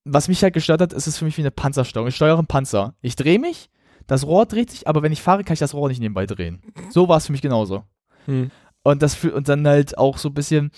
was 0.06 0.28
mich 0.28 0.44
halt 0.44 0.54
gestört 0.54 0.82
hat, 0.82 0.94
ist 0.94 1.08
es 1.08 1.18
für 1.18 1.26
mich 1.26 1.38
wie 1.38 1.42
eine 1.42 1.52
Panzersteuerung. 1.52 2.08
Ich 2.10 2.16
steuere 2.16 2.38
einen 2.38 2.48
Panzer. 2.48 2.94
Ich 3.02 3.16
drehe 3.16 3.40
mich, 3.40 3.70
das 4.06 4.26
Rohr 4.26 4.46
dreht 4.46 4.72
sich, 4.72 4.88
aber 4.88 5.02
wenn 5.02 5.12
ich 5.12 5.22
fahre, 5.22 5.44
kann 5.44 5.54
ich 5.54 5.60
das 5.60 5.74
Rohr 5.74 5.90
nicht 5.90 6.00
nebenbei 6.00 6.26
drehen. 6.26 6.62
So 6.92 7.10
war 7.10 7.18
es 7.18 7.26
für 7.26 7.32
mich 7.32 7.42
genauso. 7.42 7.84
Mhm. 8.26 8.52
Und 8.84 9.02
das 9.02 9.16
für, 9.16 9.34
und 9.34 9.50
dann 9.50 9.68
halt 9.68 9.98
auch 9.98 10.18
so 10.18 10.30
ein 10.30 10.34
bisschen, 10.34 10.72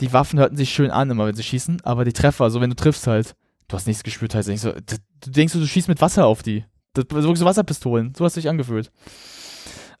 die 0.00 0.12
Waffen 0.12 0.38
hörten 0.38 0.56
sich 0.56 0.70
schön 0.70 0.90
an, 0.90 1.10
immer 1.10 1.26
wenn 1.26 1.34
sie 1.34 1.42
schießen, 1.42 1.80
aber 1.82 2.04
die 2.04 2.12
Treffer, 2.12 2.44
also 2.44 2.60
wenn 2.60 2.70
du 2.70 2.76
triffst 2.76 3.06
halt, 3.06 3.34
du 3.66 3.76
hast 3.76 3.86
nichts 3.86 4.04
gespürt, 4.04 4.34
halt 4.34 4.44
so, 4.44 4.72
du 4.72 5.30
denkst, 5.30 5.54
du 5.54 5.66
schießt 5.66 5.88
mit 5.88 6.00
Wasser 6.00 6.26
auf 6.26 6.42
die. 6.42 6.64
Das 6.94 7.04
so 7.10 7.34
so 7.34 7.44
Wasserpistolen, 7.44 8.14
so 8.16 8.24
hast 8.24 8.36
du 8.36 8.40
dich 8.40 8.48
angefühlt. 8.48 8.90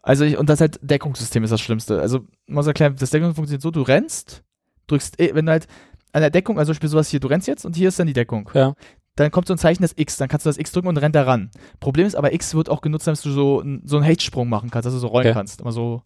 Also 0.02 0.24
ich, 0.24 0.38
und 0.38 0.48
das 0.48 0.60
halt 0.60 0.78
Deckungssystem 0.82 1.42
ist 1.44 1.50
das 1.50 1.60
Schlimmste. 1.60 2.00
Also, 2.00 2.20
man 2.46 2.56
muss 2.56 2.66
erklären, 2.66 2.96
das 2.98 3.10
Deckung 3.10 3.34
funktioniert 3.34 3.62
so, 3.62 3.70
du 3.70 3.82
rennst, 3.82 4.42
drückst, 4.86 5.20
eh, 5.20 5.34
wenn 5.34 5.46
du 5.46 5.52
halt 5.52 5.66
an 6.12 6.22
der 6.22 6.30
Deckung, 6.30 6.58
also 6.58 6.70
zum 6.70 6.74
Beispiel 6.76 6.88
sowas 6.88 7.08
hier, 7.08 7.20
du 7.20 7.28
rennst 7.28 7.48
jetzt 7.48 7.64
und 7.66 7.76
hier 7.76 7.88
ist 7.88 7.98
dann 7.98 8.06
die 8.06 8.12
Deckung. 8.12 8.50
Ja. 8.54 8.74
Dann 9.16 9.30
kommt 9.30 9.48
so 9.48 9.54
ein 9.54 9.58
Zeichen, 9.58 9.82
das 9.82 9.94
X, 9.96 10.16
dann 10.16 10.28
kannst 10.28 10.46
du 10.46 10.48
das 10.48 10.58
X 10.58 10.70
drücken 10.72 10.88
und 10.88 10.96
rennt 10.96 11.14
da 11.16 11.24
ran. 11.24 11.50
Problem 11.80 12.06
ist 12.06 12.14
aber, 12.14 12.32
X 12.32 12.54
wird 12.54 12.68
auch 12.70 12.80
genutzt, 12.80 13.06
damit 13.06 13.22
du 13.24 13.30
so, 13.30 13.64
so 13.84 13.96
einen 13.96 14.04
Hechtsprung 14.04 14.48
machen 14.48 14.70
kannst, 14.70 14.86
dass 14.86 14.94
du 14.94 15.00
so 15.00 15.08
rollen 15.08 15.26
Okay. 15.26 15.34
kannst, 15.34 15.60
immer 15.60 15.72
so, 15.72 16.02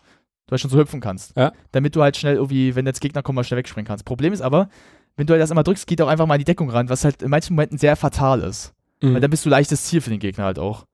du 0.47 0.57
schon 0.59 0.71
so 0.71 0.79
hüpfen 0.79 1.01
kannst. 1.01 1.37
Ja. 1.37 1.53
Damit 1.73 1.95
du 1.95 2.03
halt 2.03 2.17
schnell 2.17 2.37
irgendwie, 2.37 2.75
wenn 2.75 2.87
jetzt 2.87 3.01
Gegner 3.01 3.23
kommen, 3.23 3.37
mal 3.37 3.45
schnell 3.45 3.59
wegspringen 3.59 3.87
kannst. 3.87 4.05
Problem 4.05 4.33
ist 4.33 4.41
aber, 4.41 4.69
wenn 5.17 5.27
du 5.27 5.35
halt 5.35 5.43
das 5.43 5.51
immer 5.51 5.63
drückst, 5.63 5.87
geht 5.87 6.01
auch 6.01 6.09
einfach 6.09 6.27
mal 6.27 6.37
in 6.37 6.41
die 6.41 6.45
Deckung 6.47 6.71
ran, 6.71 6.89
was 6.89 7.05
halt 7.05 7.23
in 7.23 7.31
manchen 7.31 7.55
Momenten 7.55 7.77
sehr 7.79 7.97
fatal 7.97 8.41
ist. 8.41 8.73
Mhm. 9.03 9.15
Weil 9.15 9.21
dann 9.21 9.31
bist 9.31 9.45
du 9.45 9.51
leichtes 9.51 9.85
Ziel 9.85 10.01
für 10.01 10.11
den 10.11 10.19
Gegner 10.21 10.45
halt 10.45 10.59
auch. 10.59 10.87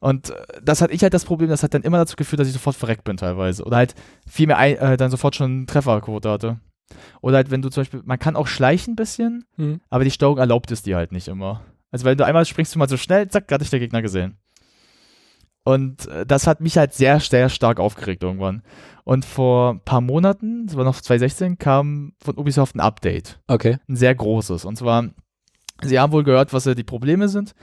Und 0.00 0.30
äh, 0.30 0.34
das 0.62 0.80
hatte 0.80 0.92
ich 0.92 1.02
halt 1.02 1.14
das 1.14 1.24
Problem, 1.24 1.48
das 1.48 1.62
hat 1.62 1.74
dann 1.74 1.82
immer 1.82 1.98
dazu 1.98 2.16
geführt, 2.16 2.40
dass 2.40 2.48
ich 2.48 2.54
sofort 2.54 2.76
verreckt 2.76 3.04
bin 3.04 3.16
teilweise. 3.16 3.64
Oder 3.64 3.76
halt 3.78 3.94
viel 4.26 4.46
mehr 4.46 4.58
ein, 4.58 4.76
äh, 4.76 4.96
dann 4.96 5.10
sofort 5.10 5.36
schon 5.36 5.66
Trefferquote 5.66 6.30
hatte. 6.30 6.60
Oder 7.20 7.36
halt, 7.36 7.50
wenn 7.50 7.62
du 7.62 7.68
zum 7.70 7.82
Beispiel, 7.82 8.02
man 8.04 8.18
kann 8.18 8.36
auch 8.36 8.46
schleichen 8.46 8.92
ein 8.92 8.96
bisschen, 8.96 9.44
Mhm. 9.56 9.80
aber 9.90 10.04
die 10.04 10.10
Steuerung 10.10 10.38
erlaubt 10.38 10.70
es 10.70 10.82
dir 10.82 10.96
halt 10.96 11.12
nicht 11.12 11.28
immer. 11.28 11.62
Also 11.90 12.04
wenn 12.04 12.16
du 12.18 12.24
einmal 12.24 12.44
springst 12.44 12.74
du 12.74 12.78
mal 12.78 12.88
so 12.88 12.96
schnell, 12.96 13.28
zack, 13.28 13.50
hat 13.50 13.60
dich 13.60 13.70
der 13.70 13.80
Gegner 13.80 14.02
gesehen. 14.02 14.36
Und 15.64 16.08
äh, 16.08 16.26
das 16.26 16.46
hat 16.46 16.60
mich 16.60 16.76
halt 16.76 16.92
sehr, 16.92 17.20
sehr 17.20 17.48
stark 17.48 17.78
aufgeregt 17.78 18.22
irgendwann. 18.22 18.62
Und 19.04 19.24
vor 19.24 19.74
ein 19.74 19.80
paar 19.80 20.00
Monaten, 20.00 20.66
das 20.66 20.76
war 20.76 20.84
noch 20.84 21.00
2016, 21.00 21.58
kam 21.58 22.14
von 22.22 22.36
Ubisoft 22.36 22.74
ein 22.74 22.80
Update. 22.80 23.40
Okay. 23.46 23.78
Ein 23.88 23.96
sehr 23.96 24.14
großes. 24.14 24.64
Und 24.64 24.76
zwar, 24.76 25.10
sie 25.82 25.98
haben 26.00 26.12
wohl 26.12 26.24
gehört, 26.24 26.52
was 26.52 26.64
die 26.64 26.82
Probleme 26.84 27.28
sind 27.28 27.54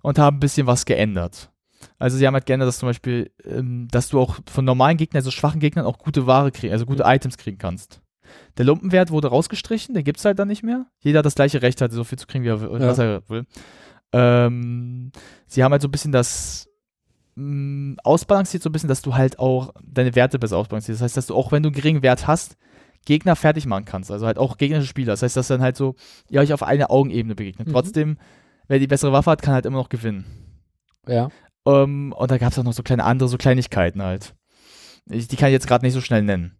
und 0.00 0.18
haben 0.18 0.38
ein 0.38 0.40
bisschen 0.40 0.66
was 0.66 0.86
geändert. 0.86 1.50
Also 2.02 2.16
sie 2.16 2.26
haben 2.26 2.34
halt 2.34 2.46
geändert, 2.46 2.66
dass 2.68 2.78
zum 2.78 2.88
Beispiel, 2.88 3.30
ähm, 3.44 3.86
dass 3.90 4.08
du 4.08 4.20
auch 4.20 4.36
von 4.50 4.64
normalen 4.64 4.96
Gegnern, 4.96 5.18
also 5.20 5.30
schwachen 5.30 5.60
Gegnern, 5.60 5.86
auch 5.86 5.98
gute 5.98 6.26
Ware 6.26 6.50
kriegen, 6.50 6.72
also 6.72 6.84
gute 6.84 7.04
Items 7.06 7.38
kriegen 7.38 7.58
kannst. 7.58 8.00
Der 8.58 8.64
Lumpenwert 8.64 9.10
wurde 9.10 9.28
rausgestrichen, 9.28 9.94
den 9.94 10.02
gibt 10.04 10.18
es 10.18 10.24
halt 10.24 10.38
dann 10.38 10.48
nicht 10.48 10.62
mehr. 10.62 10.86
Jeder 11.00 11.20
hat 11.20 11.26
das 11.26 11.34
gleiche 11.36 11.62
Recht, 11.62 11.80
halt 11.80 11.92
so 11.92 12.02
viel 12.04 12.18
zu 12.18 12.26
kriegen, 12.26 12.44
wie 12.44 12.48
er, 12.48 12.60
will- 12.60 12.80
Ja. 12.80 12.88
was 12.88 12.98
er 12.98 13.22
will. 13.28 13.44
Ähm, 14.12 15.12
sie 15.46 15.62
haben 15.62 15.72
halt 15.72 15.82
so 15.82 15.88
ein 15.88 15.92
bisschen 15.92 16.12
das 16.12 16.68
mh, 17.34 17.96
ausbalanciert, 18.04 18.62
so 18.62 18.68
ein 18.68 18.72
bisschen, 18.72 18.88
dass 18.88 19.02
du 19.02 19.14
halt 19.14 19.38
auch 19.38 19.72
deine 19.82 20.14
Werte 20.14 20.38
besser 20.38 20.56
ausbalancierst. 20.58 21.00
Das 21.00 21.04
heißt, 21.04 21.16
dass 21.16 21.26
du 21.26 21.34
auch, 21.34 21.52
wenn 21.52 21.62
du 21.62 21.68
einen 21.68 21.74
geringen 21.76 22.02
Wert 22.02 22.26
hast, 22.26 22.56
Gegner 23.04 23.36
fertig 23.36 23.66
machen 23.66 23.84
kannst. 23.84 24.10
Also 24.10 24.26
halt 24.26 24.38
auch 24.38 24.58
gegnerische 24.58 24.88
Spieler. 24.88 25.12
Das 25.14 25.22
heißt, 25.22 25.36
dass 25.36 25.48
dann 25.48 25.62
halt 25.62 25.76
so, 25.76 25.94
ihr 26.28 26.40
euch 26.40 26.52
auf 26.52 26.62
einer 26.62 26.90
Augenebene 26.90 27.34
begegnet. 27.34 27.68
Mhm. 27.68 27.72
Trotzdem, 27.72 28.18
wer 28.68 28.78
die 28.78 28.86
bessere 28.86 29.12
Waffe 29.12 29.30
hat, 29.30 29.42
kann 29.42 29.54
halt 29.54 29.66
immer 29.66 29.78
noch 29.78 29.88
gewinnen. 29.88 30.24
Ja. 31.08 31.30
Ähm, 31.66 32.12
und 32.12 32.30
da 32.30 32.38
gab 32.38 32.52
es 32.52 32.58
auch 32.58 32.64
noch 32.64 32.72
so 32.72 32.82
kleine 32.82 33.04
andere, 33.04 33.28
so 33.28 33.36
Kleinigkeiten 33.36 34.02
halt. 34.02 34.34
Ich, 35.10 35.28
die 35.28 35.36
kann 35.36 35.48
ich 35.48 35.54
jetzt 35.54 35.66
gerade 35.66 35.84
nicht 35.84 35.94
so 35.94 36.00
schnell 36.00 36.22
nennen. 36.22 36.58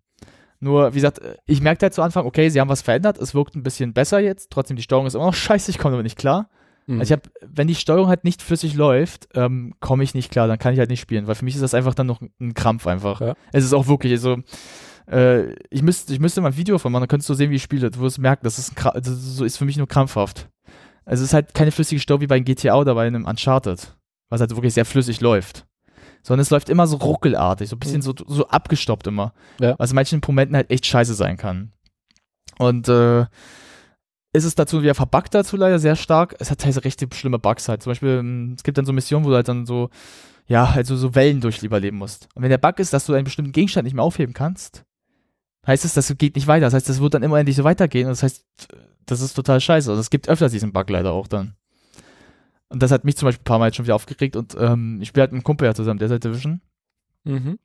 Nur, 0.61 0.93
wie 0.93 0.99
gesagt, 0.99 1.21
ich 1.47 1.61
merkte 1.61 1.87
halt 1.87 1.95
zu 1.95 2.03
Anfang, 2.03 2.25
okay, 2.25 2.49
sie 2.49 2.61
haben 2.61 2.69
was 2.69 2.83
verändert, 2.83 3.19
es 3.19 3.35
wirkt 3.35 3.57
ein 3.57 3.65
bisschen 3.65 3.93
besser 3.93 4.21
jetzt, 4.21 4.51
trotzdem 4.51 4.77
die 4.77 4.83
Steuerung 4.83 5.07
ist 5.07 5.15
immer 5.15 5.27
noch 5.27 5.35
scheiße, 5.35 5.71
ich 5.71 5.79
komme 5.79 5.93
damit 5.93 6.05
nicht 6.05 6.19
klar. 6.19 6.49
Mhm. 6.87 7.01
Also 7.01 7.15
ich 7.15 7.19
habe, 7.19 7.31
wenn 7.41 7.69
die 7.69 7.75
Steuerung 7.75 8.09
halt 8.09 8.25
nicht 8.25 8.43
flüssig 8.43 8.75
läuft, 8.75 9.29
ähm, 9.35 9.75
komme 9.81 10.05
ich 10.05 10.15
nicht 10.15 10.31
klar, 10.31 10.47
dann 10.47 10.59
kann 10.59 10.73
ich 10.73 10.79
halt 10.79 10.91
nicht 10.91 11.01
spielen, 11.01 11.27
weil 11.27 11.35
für 11.35 11.45
mich 11.45 11.55
ist 11.55 11.63
das 11.63 11.75
einfach 11.75 11.95
dann 11.95 12.07
noch 12.07 12.21
ein 12.41 12.55
Krampf 12.55 12.87
einfach. 12.87 13.21
Ja. 13.21 13.35
Es 13.53 13.65
ist 13.65 13.73
auch 13.73 13.89
wirklich, 13.89 14.13
also, 14.13 14.39
äh, 15.11 15.53
ich, 15.71 15.83
müsste, 15.83 16.13
ich 16.13 16.21
müsste 16.21 16.41
mal 16.41 16.49
ein 16.49 16.57
Video 16.57 16.79
von 16.79 16.93
machen, 16.93 17.03
dann 17.03 17.09
könntest 17.09 17.29
du 17.29 17.35
sehen, 17.35 17.51
wie 17.51 17.57
ich 17.57 17.63
spiele. 17.63 17.91
Du 17.91 18.01
wirst 18.01 18.19
merken, 18.19 18.45
das 18.45 18.59
ist, 18.59 18.73
ein 18.87 19.03
das 19.03 19.41
ist 19.41 19.57
für 19.57 19.65
mich 19.65 19.77
nur 19.77 19.89
krampfhaft. 19.89 20.49
Also 21.05 21.23
es 21.23 21.31
ist 21.31 21.35
halt 21.35 21.55
keine 21.55 21.73
flüssige 21.73 22.01
Steuerung 22.01 22.23
wie 22.23 22.27
bei 22.29 22.37
einem 22.37 22.45
GTA 22.45 22.77
oder 22.77 22.95
bei 22.95 23.07
einem 23.07 23.25
Uncharted, 23.25 23.97
was 24.33 24.41
halt 24.41 24.51
wirklich 24.57 24.75
sehr 24.75 24.85
flüssig 24.85 25.21
läuft. 25.21 25.67
Sondern 26.23 26.43
es 26.43 26.51
läuft 26.51 26.69
immer 26.69 26.87
so 26.87 26.97
ruckelartig, 26.97 27.69
so 27.69 27.77
ein 27.77 27.81
bisschen 27.81 28.01
so, 28.01 28.15
so 28.27 28.47
abgestoppt 28.49 29.07
immer. 29.07 29.35
Ja. 29.61 29.75
Was 29.79 29.91
in 29.91 29.97
manchen 29.97 30.21
Momenten 30.27 30.57
halt 30.57 30.71
echt 30.71 30.87
scheiße 30.87 31.15
sein 31.15 31.37
kann. 31.37 31.73
Und 32.59 32.89
äh, 32.89 33.27
ist 34.33 34.45
es 34.45 34.55
dazu 34.55 34.83
wieder 34.83 34.95
verbuggt 34.95 35.35
dazu 35.35 35.57
leider 35.57 35.79
sehr 35.79 35.97
stark. 35.97 36.35
Es 36.39 36.51
hat 36.51 36.61
teilweise 36.61 36.85
richtig 36.85 37.15
schlimme 37.15 37.39
Bugs 37.39 37.69
halt. 37.69 37.83
Zum 37.83 37.91
Beispiel, 37.91 38.21
ähm, 38.21 38.55
es 38.57 38.63
gibt 38.63 38.79
dann 38.79 38.87
so 38.87 38.93
Missionen, 38.93 39.25
wo 39.27 39.31
du 39.31 39.35
halt 39.35 39.49
dann 39.49 39.67
so, 39.67 39.91
ja, 40.47 40.65
also 40.65 40.97
so 40.97 41.15
Wellen 41.15 41.41
durchleben 41.41 41.99
musst. 41.99 42.29
Und 42.35 42.43
wenn 42.43 42.51
der 42.51 42.59
Bug 42.59 42.79
ist, 42.79 42.93
dass 42.93 43.05
du 43.05 43.13
einen 43.13 43.25
bestimmten 43.25 43.53
Gegenstand 43.53 43.85
nicht 43.85 43.95
mehr 43.95 44.05
aufheben 44.05 44.33
kannst, 44.33 44.85
heißt 45.67 45.85
es, 45.85 45.93
das 45.93 46.17
geht 46.17 46.37
nicht 46.37 46.47
weiter. 46.47 46.67
Das 46.67 46.75
heißt, 46.75 46.89
das 46.89 47.01
wird 47.01 47.15
dann 47.15 47.23
immer 47.23 47.39
endlich 47.39 47.57
so 47.57 47.65
weitergehen. 47.65 48.07
Und 48.07 48.13
das 48.13 48.23
heißt, 48.23 48.45
das 49.05 49.21
ist 49.21 49.35
total 49.35 49.61
scheiße. 49.61 49.91
Also 49.91 50.01
es 50.01 50.11
gibt 50.11 50.29
öfters 50.29 50.53
diesen 50.53 50.73
Bug 50.73 50.89
leider 50.89 51.13
auch 51.13 51.27
dann. 51.27 51.57
Und 52.73 52.83
das 52.83 52.91
hat 52.91 53.05
mich 53.05 53.17
zum 53.17 53.27
Beispiel 53.27 53.43
ein 53.43 53.45
paar 53.45 53.59
Mal 53.59 53.67
jetzt 53.67 53.77
schon 53.77 53.85
wieder 53.85 53.95
aufgeregt. 53.95 54.35
Und 54.37 54.57
ähm, 54.59 54.99
ich 55.01 55.09
spiele 55.09 55.23
halt 55.23 55.33
mit 55.33 55.39
einem 55.39 55.45
Kumpel 55.45 55.67
ja 55.67 55.75
zusammen, 55.75 55.99
der 55.99 56.07
ist 56.07 56.13
halt 56.13 56.25
Division. 56.25 56.61
Mhm. 57.25 57.59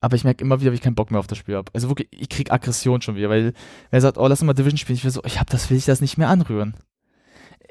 Aber 0.00 0.16
ich 0.16 0.24
merke 0.24 0.44
immer 0.44 0.60
wieder, 0.60 0.70
wie 0.70 0.76
ich 0.76 0.82
keinen 0.82 0.94
Bock 0.94 1.10
mehr 1.10 1.18
auf 1.20 1.26
das 1.26 1.38
Spiel 1.38 1.56
habe. 1.56 1.70
Also 1.74 1.88
wirklich, 1.88 2.08
ich 2.12 2.28
krieg 2.28 2.52
Aggression 2.52 3.00
schon 3.00 3.16
wieder, 3.16 3.30
weil 3.30 3.52
wer 3.90 4.00
sagt, 4.00 4.18
oh, 4.18 4.26
lass 4.26 4.40
uns 4.40 4.46
mal 4.46 4.52
Division 4.54 4.78
spielen, 4.78 4.96
ich 4.96 5.04
will 5.04 5.10
so, 5.10 5.22
ich 5.24 5.40
hab 5.40 5.50
das, 5.50 5.70
will 5.70 5.76
ich 5.76 5.86
das 5.86 6.00
nicht 6.00 6.18
mehr 6.18 6.28
anrühren. 6.28 6.74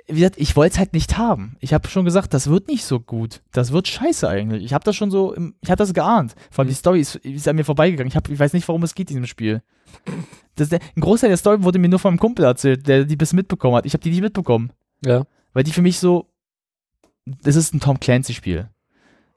Wie 0.07 0.15
gesagt, 0.19 0.35
ich 0.37 0.55
wollte 0.57 0.73
es 0.73 0.79
halt 0.79 0.91
nicht 0.93 1.17
haben. 1.17 1.55
Ich 1.61 1.73
habe 1.73 1.87
schon 1.87 2.03
gesagt, 2.03 2.33
das 2.33 2.49
wird 2.49 2.67
nicht 2.67 2.83
so 2.83 2.99
gut. 2.99 3.41
Das 3.53 3.71
wird 3.71 3.87
scheiße 3.87 4.27
eigentlich. 4.27 4.63
Ich 4.65 4.73
habe 4.73 4.83
das 4.83 4.95
schon 4.95 5.11
so, 5.11 5.33
im, 5.33 5.55
ich 5.61 5.69
habe 5.69 5.77
das 5.77 5.93
geahnt. 5.93 6.35
Vor 6.51 6.63
allem 6.63 6.67
die 6.67 6.73
Mhm. 6.73 6.77
Story 6.77 6.99
ist, 6.99 7.15
ist 7.17 7.47
an 7.47 7.55
mir 7.55 7.63
vorbeigegangen. 7.63 8.09
Ich, 8.09 8.17
hab, 8.17 8.27
ich 8.27 8.37
weiß 8.37 8.51
nicht, 8.51 8.67
worum 8.67 8.83
es 8.83 8.95
geht 8.95 9.09
in 9.11 9.15
diesem 9.15 9.27
Spiel. 9.27 9.61
Das, 10.55 10.69
der, 10.69 10.79
ein 10.97 11.01
Großteil 11.01 11.29
der 11.29 11.37
Story 11.37 11.63
wurde 11.63 11.79
mir 11.79 11.87
nur 11.87 11.99
von 11.99 12.09
einem 12.09 12.19
Kumpel 12.19 12.43
erzählt, 12.43 12.85
der 12.87 13.05
die 13.05 13.15
bis 13.15 13.31
mitbekommen 13.31 13.75
hat. 13.77 13.85
Ich 13.85 13.93
habe 13.93 14.03
die 14.03 14.09
nicht 14.09 14.21
mitbekommen. 14.21 14.71
Ja. 15.05 15.23
Weil 15.53 15.63
die 15.63 15.71
für 15.71 15.81
mich 15.81 15.99
so, 15.99 16.27
das 17.25 17.55
ist 17.55 17.73
ein 17.73 17.79
Tom 17.79 17.99
Clancy-Spiel. 17.99 18.69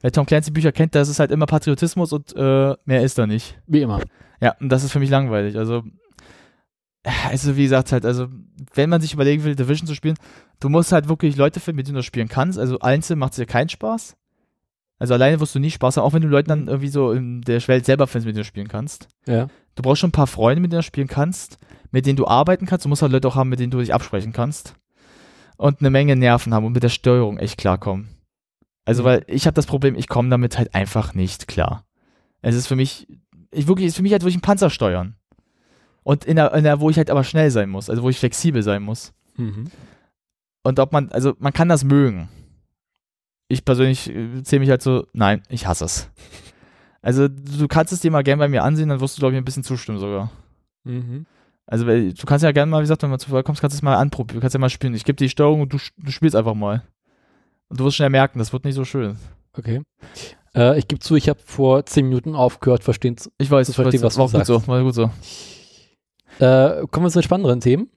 Wer 0.01 0.13
Tom 0.13 0.27
Clancy-Bücher 0.27 0.73
kennt, 0.73 0.95
das 0.95 1.09
ist 1.09 1.19
halt 1.19 1.31
immer 1.31 1.47
Patriotismus 1.47 2.13
und 2.13 2.35
äh, 2.37 2.75
mehr 2.85 3.03
ist 3.03 3.19
da 3.19 3.27
nicht. 3.27 3.59
Wie 3.67 3.83
immer. 3.83 4.01
Ja, 4.41 4.55
und 4.61 4.69
das 4.69 4.85
ist 4.85 4.93
für 4.93 4.99
mich 4.99 5.11
langweilig. 5.11 5.57
Also, 5.57 5.85
also 7.29 7.57
wie 7.57 7.63
gesagt, 7.63 7.93
halt, 7.93 8.05
also, 8.05 8.29
wenn 8.75 8.91
man 8.91 9.01
sich 9.01 9.15
überlegen 9.15 9.45
will, 9.45 9.55
Division 9.55 9.87
zu 9.87 9.95
spielen, 9.95 10.17
du 10.61 10.69
musst 10.69 10.93
halt 10.93 11.09
wirklich 11.09 11.37
Leute 11.37 11.61
finden, 11.61 11.77
mit 11.77 11.87
denen 11.87 11.97
du 11.97 12.03
spielen 12.03 12.29
kannst. 12.29 12.59
Also, 12.59 12.79
einzeln 12.81 13.19
macht 13.19 13.33
es 13.33 13.37
dir 13.37 13.47
keinen 13.47 13.69
Spaß. 13.69 14.17
Also, 14.99 15.15
alleine 15.15 15.41
wirst 15.41 15.55
du 15.55 15.59
nie 15.59 15.71
Spaß 15.71 15.97
haben, 15.97 16.05
auch 16.05 16.13
wenn 16.13 16.23
du 16.23 16.29
Leute 16.29 16.49
dann 16.49 16.67
irgendwie 16.67 16.89
so 16.89 17.13
in 17.13 17.43
der 17.43 17.67
Welt 17.69 17.87
selber 17.87 18.07
findest, 18.07 18.27
mit 18.27 18.37
denen 18.37 18.43
du 18.43 18.49
spielen 18.49 18.69
kannst. 18.69 19.09
Ja. 19.27 19.49
Du 19.77 19.83
brauchst 19.83 20.01
schon 20.01 20.09
ein 20.09 20.13
paar 20.13 20.27
Freunde, 20.27 20.61
mit 20.61 20.73
denen 20.73 20.81
du 20.81 20.87
spielen 20.87 21.09
kannst, 21.09 21.59
mit 21.91 22.07
denen 22.07 22.17
du 22.17 22.27
arbeiten 22.27 22.67
kannst. 22.67 22.85
Du 22.85 22.89
musst 22.89 23.03
halt 23.03 23.13
Leute 23.13 23.29
auch 23.29 23.37
haben, 23.37 23.51
mit 23.51 23.61
denen 23.61 23.71
du 23.71 23.79
dich 23.79 23.95
absprechen 23.95 24.33
kannst. 24.33 24.75
Und 25.57 25.81
eine 25.81 25.91
Menge 25.91 26.17
Nerven 26.17 26.53
haben 26.53 26.67
und 26.67 26.73
mit 26.73 26.83
der 26.83 26.89
Steuerung 26.91 27.39
echt 27.39 27.59
klarkommen. 27.59 28.09
Also, 28.85 29.03
Mhm. 29.03 29.07
weil 29.07 29.25
ich 29.27 29.47
habe 29.47 29.55
das 29.55 29.67
Problem, 29.67 29.95
ich 29.97 30.09
komme 30.09 30.29
damit 30.29 30.59
halt 30.59 30.75
einfach 30.75 31.15
nicht 31.15 31.49
klar. 31.49 31.85
Es 32.43 32.55
ist 32.55 32.67
für 32.67 32.77
mich, 32.77 33.09
ich 33.51 33.67
wirklich, 33.67 33.87
ist 33.89 33.97
für 33.97 34.03
mich 34.03 34.13
halt 34.13 34.23
wirklich 34.23 34.37
ein 34.37 34.43
Panzer 34.43 34.71
steuern. 34.71 35.17
Und 36.03 36.25
in 36.25 36.37
der, 36.37 36.55
in 36.55 36.63
der, 36.65 36.81
wo 36.81 36.89
ich 36.91 36.99
halt 36.99 37.11
aber 37.11 37.25
schnell 37.25 37.51
sein 37.51 37.69
muss, 37.69 37.91
also 37.91 38.03
wo 38.03 38.09
ich 38.11 38.19
flexibel 38.19 38.63
sein 38.63 38.83
muss. 38.83 39.13
Mhm. 39.37 39.71
Und 40.63 40.79
ob 40.79 40.93
man, 40.93 41.11
also 41.11 41.35
man 41.39 41.53
kann 41.53 41.69
das 41.69 41.83
mögen. 41.85 42.29
Ich 43.49 43.65
persönlich 43.65 44.09
äh, 44.11 44.43
zähle 44.43 44.61
mich 44.61 44.71
halt 44.71 44.83
so, 44.83 45.07
nein, 45.13 45.43
ich 45.49 45.67
hasse 45.67 45.85
es. 45.85 46.11
Also 47.03 47.29
du 47.29 47.67
kannst 47.69 47.93
es 47.93 48.01
dir 48.01 48.11
mal 48.11 48.23
gerne 48.25 48.41
bei 48.41 48.49
mir 48.49 48.63
ansehen, 48.65 48.89
dann 48.89 49.01
wirst 49.01 49.17
du, 49.17 49.21
glaube 49.21 49.35
ich, 49.35 49.39
ein 49.39 49.45
bisschen 49.45 49.63
zustimmen 49.65 49.99
sogar. 49.99 50.31
Mhm. 50.85 51.27
Also 51.67 51.85
du 51.85 52.27
kannst 52.27 52.45
ja 52.45 52.53
gerne 52.53 52.71
mal, 52.71 52.79
wie 52.79 52.85
gesagt, 52.85 53.03
wenn 53.03 53.11
du 53.11 53.19
zu 53.19 53.31
kommst, 53.43 53.61
kannst 53.61 53.75
du 53.75 53.79
es 53.79 53.83
mal 53.83 53.97
anprobieren, 53.97 54.37
du 54.37 54.41
kannst 54.41 54.55
ja 54.55 54.61
mal 54.61 54.71
spielen. 54.71 54.95
Ich 54.95 55.05
gebe 55.05 55.17
dir 55.17 55.25
die 55.25 55.31
Steuerung 55.31 55.63
und 55.63 55.73
du, 55.73 55.79
du 55.99 56.11
spielst 56.13 56.37
einfach 56.37 56.55
mal. 56.55 56.83
Und 57.69 57.81
du 57.81 57.85
wirst 57.85 57.97
schnell 57.97 58.11
merken, 58.11 58.39
das 58.39 58.53
wird 58.53 58.65
nicht 58.65 58.77
so 58.77 58.85
schön. 58.85 59.17
Okay. 59.59 59.83
Äh, 60.55 60.79
ich 60.79 60.87
gebe 60.87 61.01
zu, 61.01 61.17
ich 61.17 61.29
habe 61.29 61.41
vor 61.45 61.85
zehn 61.85 62.07
Minuten 62.09 62.37
aufgehört, 62.37 62.85
verstehen 62.85 63.17
zu. 63.17 63.31
Ich 63.39 63.51
weiß, 63.51 63.69
ich 63.69 63.75
verstehe, 63.75 64.01
was 64.03 64.17
war 64.17 64.27
auch 64.27 64.31
du 64.31 64.39
gut 64.39 64.47
so, 64.47 64.67
war 64.69 64.83
gut 64.83 64.95
so. 64.95 65.11
Äh, 66.39 66.87
kommen 66.91 67.07
wir 67.07 67.11
zu 67.11 67.19
den 67.19 67.25
spannenderen 67.25 67.61
Themen. 67.61 67.91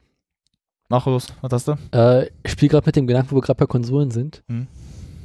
Mach 0.90 1.06
los, 1.06 1.28
was 1.42 1.52
hast 1.52 1.68
du? 1.68 1.76
Äh, 1.94 2.30
ich 2.44 2.52
spiele 2.52 2.70
gerade 2.70 2.88
mit 2.88 2.96
dem 2.96 3.06
Gedanken, 3.06 3.32
wo 3.32 3.36
wir 3.36 3.42
gerade 3.42 3.60
bei 3.60 3.68
Konsolen 3.68 4.10
sind, 4.10 4.44
Hm. 4.48 4.66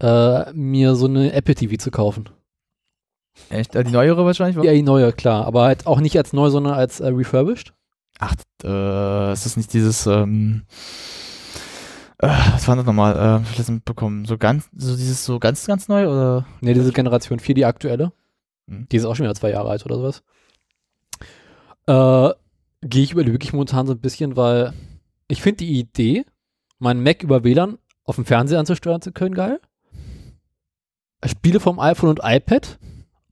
äh, 0.01 0.53
mir 0.53 0.95
so 0.95 1.07
eine 1.07 1.33
Apple 1.33 1.55
TV 1.55 1.77
zu 1.77 1.91
kaufen. 1.91 2.29
Echt? 3.49 3.75
Äh, 3.75 3.85
die 3.85 3.93
neuere 3.93 4.27
wahrscheinlich? 4.27 4.63
Ja, 4.63 4.73
die 4.73 4.83
neue, 4.83 5.13
klar. 5.13 5.47
Aber 5.47 5.63
halt 5.65 5.87
auch 5.87 6.01
nicht 6.01 6.17
als 6.19 6.35
neu, 6.35 6.51
sondern 6.51 6.75
als 6.75 7.01
äh, 7.01 7.09
refurbished. 7.09 7.73
Ach, 8.19 8.35
äh, 8.63 9.33
ist 9.33 9.45
das 9.45 9.57
nicht 9.57 9.73
dieses, 9.73 10.07
ähm, 10.07 10.65
äh, 12.19 12.29
was 12.29 12.69
war 12.69 12.77
das 12.77 12.87
nochmal, 12.87 13.17
äh, 13.17 13.49
letztens 13.57 13.71
mitbekommen, 13.71 14.25
so 14.25 14.39
ganz, 14.39 14.69
so 14.77 14.97
dieses 14.97 15.25
so 15.25 15.39
ganz, 15.39 15.67
ganz 15.67 15.89
neu 15.89 16.07
oder? 16.07 16.47
Ne, 16.61 16.75
diese 16.75 16.93
Generation 16.93 17.41
4, 17.41 17.55
die 17.55 17.65
aktuelle. 17.65 18.13
Hm. 18.69 18.87
Die 18.91 18.97
ist 18.97 19.05
auch 19.05 19.17
schon 19.17 19.25
wieder 19.25 19.35
zwei 19.35 19.51
Jahre 19.51 19.71
alt 19.71 19.85
oder 19.85 19.97
sowas. 19.97 20.23
Äh, 21.87 22.35
Gehe 22.87 23.03
ich 23.03 23.13
über 23.13 23.25
wirklich 23.25 23.55
momentan 23.55 23.87
so 23.87 23.95
ein 23.95 24.01
bisschen, 24.01 24.37
weil 24.37 24.75
ich 25.27 25.41
finde 25.41 25.65
die 25.65 25.79
Idee, 25.79 26.27
meinen 26.79 27.03
Mac 27.03 27.23
über 27.23 27.43
WLAN 27.43 27.79
auf 28.05 28.17
dem 28.17 28.27
Fernseher 28.27 28.59
anzusteuern 28.59 29.01
zu 29.01 29.11
können, 29.11 29.35
geil. 29.35 29.59
Spiele 31.25 31.61
vom 31.61 31.81
iPhone 31.81 32.11
und 32.11 32.21
iPad 32.23 32.79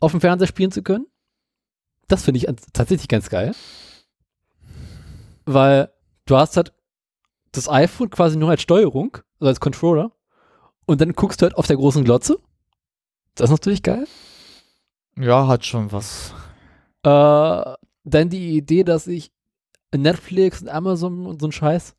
auf 0.01 0.13
dem 0.13 0.23
Fernseher 0.23 0.47
spielen 0.47 0.73
zu 0.73 0.83
können. 0.83 1.07
Das 2.09 2.25
finde 2.25 2.39
ich 2.39 2.47
tatsächlich 2.73 3.09
ganz 3.09 3.29
geil. 3.29 3.53
Weil 5.55 5.91
du 6.27 6.37
hast 6.37 6.57
halt 6.57 6.73
das 7.53 7.69
iPhone 7.69 8.11
quasi 8.11 8.37
nur 8.37 8.51
als 8.51 8.63
Steuerung, 8.63 9.19
also 9.39 9.49
als 9.49 9.61
Controller. 9.61 10.13
Und 10.87 11.01
dann 11.01 11.13
guckst 11.13 11.41
du 11.41 11.45
halt 11.45 11.57
auf 11.57 11.67
der 11.67 11.77
großen 11.77 12.05
Glotze. 12.05 12.39
Das 13.35 13.47
ist 13.47 13.53
natürlich 13.53 13.83
geil. 13.83 14.07
Ja, 15.19 15.47
hat 15.47 15.65
schon 15.65 15.93
was. 15.93 16.33
Äh, 17.05 17.09
dann 18.05 18.29
die 18.31 18.57
Idee, 18.57 18.85
dass 18.85 19.07
ich 19.07 19.31
Netflix 19.95 20.63
und 20.63 20.69
Amazon 20.69 21.27
und 21.27 21.41
so 21.41 21.49
ein 21.49 21.53
Scheiß 21.53 21.95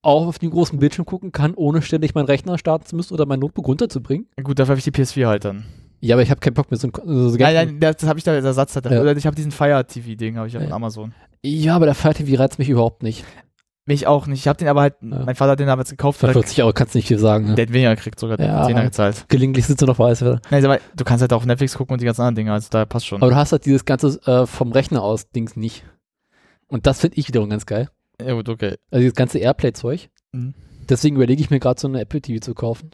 auch 0.00 0.26
auf 0.26 0.38
den 0.38 0.50
großen 0.50 0.78
Bildschirm 0.78 1.04
gucken 1.04 1.32
kann, 1.32 1.54
ohne 1.54 1.82
ständig 1.82 2.14
meinen 2.14 2.26
Rechner 2.26 2.56
starten 2.56 2.86
zu 2.86 2.96
müssen 2.96 3.12
oder 3.14 3.26
mein 3.26 3.40
Notebook 3.40 3.66
runterzubringen. 3.66 4.28
Gut, 4.42 4.58
dafür 4.58 4.72
habe 4.72 4.78
ich 4.78 4.84
die 4.84 4.92
PS4 4.92 5.26
halt 5.26 5.44
dann. 5.44 5.64
Ja, 6.00 6.14
aber 6.14 6.22
ich 6.22 6.30
habe 6.30 6.40
keinen 6.40 6.54
Bock 6.54 6.70
mehr 6.70 6.78
so 6.78 6.86
ein 6.88 6.92
so 7.04 7.28
so 7.30 7.36
Nein, 7.36 7.54
nein, 7.54 7.80
das, 7.80 8.04
habe 8.04 8.18
ich 8.18 8.24
da 8.24 8.32
als 8.32 8.44
Ersatz. 8.44 8.74
halt. 8.76 8.86
Ja. 8.86 9.00
Oder 9.00 9.16
ich 9.16 9.26
habe 9.26 9.34
diesen 9.34 9.50
Fire 9.50 9.84
TV-Ding, 9.84 10.36
habe 10.36 10.46
ich 10.46 10.54
ja 10.54 10.60
von 10.60 10.68
Ja. 10.68 10.74
Amazon. 10.76 11.12
Ja, 11.42 11.76
aber 11.76 11.86
der 11.86 11.94
Fire 11.94 12.14
TV 12.14 12.40
reizt 12.40 12.58
mich 12.58 12.68
überhaupt 12.68 13.02
nicht. 13.02 13.24
Mich 13.86 14.06
auch 14.06 14.26
nicht. 14.26 14.40
Ich 14.40 14.48
habe 14.48 14.58
den 14.58 14.68
aber 14.68 14.82
halt, 14.82 14.96
Ja. 15.00 15.24
mein 15.24 15.34
Vater 15.34 15.52
hat 15.52 15.60
den 15.60 15.66
damals 15.66 15.88
gekauft, 15.90 16.20
Für 16.20 16.26
weil 16.26 16.34
40 16.34 16.62
Euro 16.62 16.72
kannst 16.74 16.94
du 16.94 16.98
nicht 16.98 17.08
viel 17.08 17.18
sagen. 17.18 17.46
Ne? 17.46 17.54
der 17.54 17.66
hat 17.66 17.72
weniger 17.72 17.96
gekriegt, 17.96 18.20
sogar 18.20 18.38
Ja. 18.38 18.46
ja. 18.46 18.76
10er 18.76 18.82
gezahlt. 18.84 19.24
Gelegentlich 19.28 19.66
sitzt 19.66 19.80
du 19.80 19.86
noch 19.86 19.98
weiß. 19.98 20.22
Aber 20.24 20.40
Nein, 20.50 20.64
aber 20.64 20.78
du 20.94 21.04
kannst 21.04 21.22
halt 21.22 21.32
auf 21.32 21.46
Netflix 21.46 21.74
gucken 21.74 21.94
und 21.94 22.00
die 22.00 22.04
ganzen 22.04 22.20
anderen 22.22 22.34
Dinge, 22.34 22.52
also 22.52 22.68
da 22.70 22.84
passt 22.84 23.06
schon. 23.06 23.20
du 23.20 23.34
hast 23.34 23.52
halt 23.52 23.64
dieses 23.64 23.84
ganze 23.86 24.20
äh, 24.26 24.46
vom 24.46 24.72
Rechner 24.72 25.02
aus 25.02 25.30
Dings 25.30 25.56
nicht. 25.56 25.84
Und 26.66 26.86
das 26.86 27.00
finde 27.00 27.16
ich 27.16 27.28
wiederum 27.28 27.48
ganz 27.48 27.64
geil. 27.64 27.88
ja 28.20 28.34
gut, 28.34 28.48
okay. 28.50 28.76
Also 28.90 29.00
dieses 29.00 29.14
ganze 29.14 29.38
Airplay-Zeug. 29.38 30.10
Mhm. 30.32 30.52
Deswegen 30.88 31.16
überlege 31.16 31.40
ich 31.40 31.48
mir 31.50 31.58
gerade 31.60 31.80
so 31.80 31.88
eine 31.88 32.00
Apple 32.00 32.20
TV 32.20 32.40
zu 32.40 32.52
kaufen. 32.54 32.90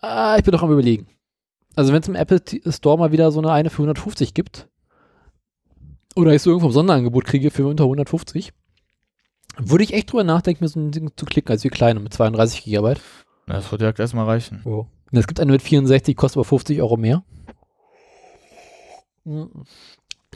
Ah, 0.00 0.36
ich 0.38 0.44
bin 0.44 0.52
doch 0.52 0.62
am 0.62 0.72
überlegen. 0.72 1.06
Also 1.76 1.92
wenn 1.92 2.02
es 2.02 2.08
im 2.08 2.14
Apple 2.16 2.40
Store 2.70 2.98
mal 2.98 3.12
wieder 3.12 3.30
so 3.30 3.38
eine 3.40 3.52
eine 3.52 3.70
für 3.70 3.82
150 3.82 4.34
gibt 4.34 4.68
oder 6.16 6.34
ich 6.34 6.42
so 6.42 6.50
irgendwo 6.50 6.68
im 6.68 6.72
Sonderangebot 6.72 7.24
kriege 7.24 7.50
für 7.50 7.66
unter 7.66 7.84
150, 7.84 8.52
würde 9.58 9.84
ich 9.84 9.92
echt 9.94 10.12
drüber 10.12 10.24
nachdenken, 10.24 10.64
mir 10.64 10.68
so 10.68 10.78
ein 10.80 10.90
Ding 10.90 11.10
zu 11.16 11.26
klicken, 11.26 11.50
als 11.52 11.62
die 11.62 11.68
kleine 11.70 12.00
mit 12.00 12.12
32 12.14 12.64
Gigabyte. 12.64 13.00
Ja, 13.48 13.54
das 13.54 13.70
wird 13.72 13.82
ja 13.82 13.90
erstmal 13.90 14.26
reichen. 14.26 14.60
Und 14.64 14.86
es 15.18 15.26
gibt 15.26 15.40
eine 15.40 15.52
mit 15.52 15.62
64, 15.62 16.16
kostet 16.16 16.36
aber 16.38 16.44
50 16.44 16.80
Euro 16.82 16.96
mehr. 16.96 17.22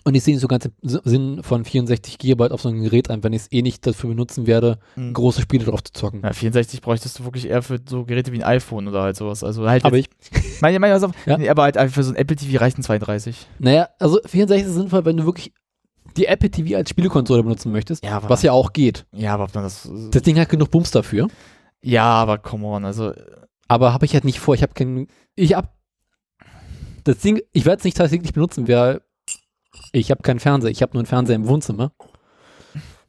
Und 0.05 0.15
ich 0.15 0.25
sehe 0.25 0.35
nicht 0.35 0.41
so 0.41 0.49
ganz 0.49 0.65
den 0.65 0.73
Sinn 0.83 1.43
von 1.43 1.65
64 1.65 2.19
Gigabyte 2.19 2.51
auf 2.53 2.63
so 2.63 2.69
ein 2.69 2.83
Gerät 2.83 3.09
ein, 3.11 3.23
wenn 3.23 3.33
ich 3.33 3.43
es 3.43 3.53
eh 3.53 3.63
nicht 3.63 3.87
dafür 3.87 4.11
benutzen 4.11 4.47
werde, 4.47 4.79
Mhm. 4.97 5.13
große 5.13 5.43
Spiele 5.43 5.65
drauf 5.65 5.85
zu 5.85 5.93
zocken. 5.93 6.23
Ja, 6.25 6.33
64 6.33 6.81
bräuchtest 6.81 7.19
du 7.21 7.25
wirklich 7.25 7.49
eher 7.49 7.63
für 7.63 7.79
so 7.89 8.05
Geräte 8.05 8.33
wie 8.33 8.43
ein 8.43 8.49
iPhone 8.57 8.89
oder 8.89 9.03
halt 9.03 9.17
sowas. 9.17 9.45
Also 9.45 9.69
halt 9.69 9.85
Aber 9.85 9.97
jetzt, 9.97 10.09
ich, 10.33 10.61
meine, 10.61 10.79
meine, 10.81 10.97
auf, 10.97 11.13
Ja. 11.27 11.39
nee, 11.39 11.49
aber 11.49 11.63
halt 11.63 11.79
für 11.93 12.03
so 12.03 12.11
ein 12.11 12.17
Apple 12.17 12.37
TV 12.37 12.59
reichen 12.61 12.83
32. 12.83 13.47
naja, 13.59 13.89
also 14.01 14.19
64 14.25 14.67
ist 14.67 14.75
sinnvoll, 14.75 15.05
wenn 15.05 15.19
du 15.19 15.25
wirklich 15.25 15.53
die 16.17 16.27
Apple 16.27 16.51
TV 16.51 16.77
als 16.77 16.91
Spielekonsole 16.91 17.43
benutzen 17.43 17.73
möchtest, 17.73 18.05
Ja, 18.05 18.29
was 18.29 18.43
ja 18.43 18.53
auch 18.53 18.73
geht. 18.73 19.07
Ja, 19.13 19.35
aber 19.35 19.45
ob 19.45 19.55
man 19.55 19.65
das. 19.65 19.89
Das 20.11 20.23
Ding 20.23 20.39
hat 20.39 20.49
genug 20.49 20.71
Bums 20.71 20.91
dafür, 20.91 21.29
Ja, 21.83 22.05
aber 22.05 22.39
come 22.39 22.67
on, 22.67 22.85
also. 22.85 23.13
aber 23.69 23.93
habe 23.93 24.05
ich 24.05 24.15
halt 24.15 24.25
nicht 24.25 24.41
vor. 24.41 24.55
Ich 24.55 24.63
habe 24.63 24.75
keinen, 24.75 25.09
ich 25.35 25.55
hab, 25.55 25.75
das 27.05 27.19
Ding, 27.19 27.41
ich 27.53 27.65
werde 27.65 27.79
es 27.79 27.85
nicht 27.85 27.97
tatsächlich 27.97 28.33
benutzen, 28.33 28.69
weil 28.69 29.01
ich 29.93 30.11
habe 30.11 30.23
keinen 30.23 30.41
Fernseher, 30.41 30.71
ich 30.71 30.83
habe 30.83 30.93
nur 30.93 31.01
einen 31.01 31.07
Fernseher 31.07 31.37
im 31.37 31.47
Wohnzimmer. 31.49 31.93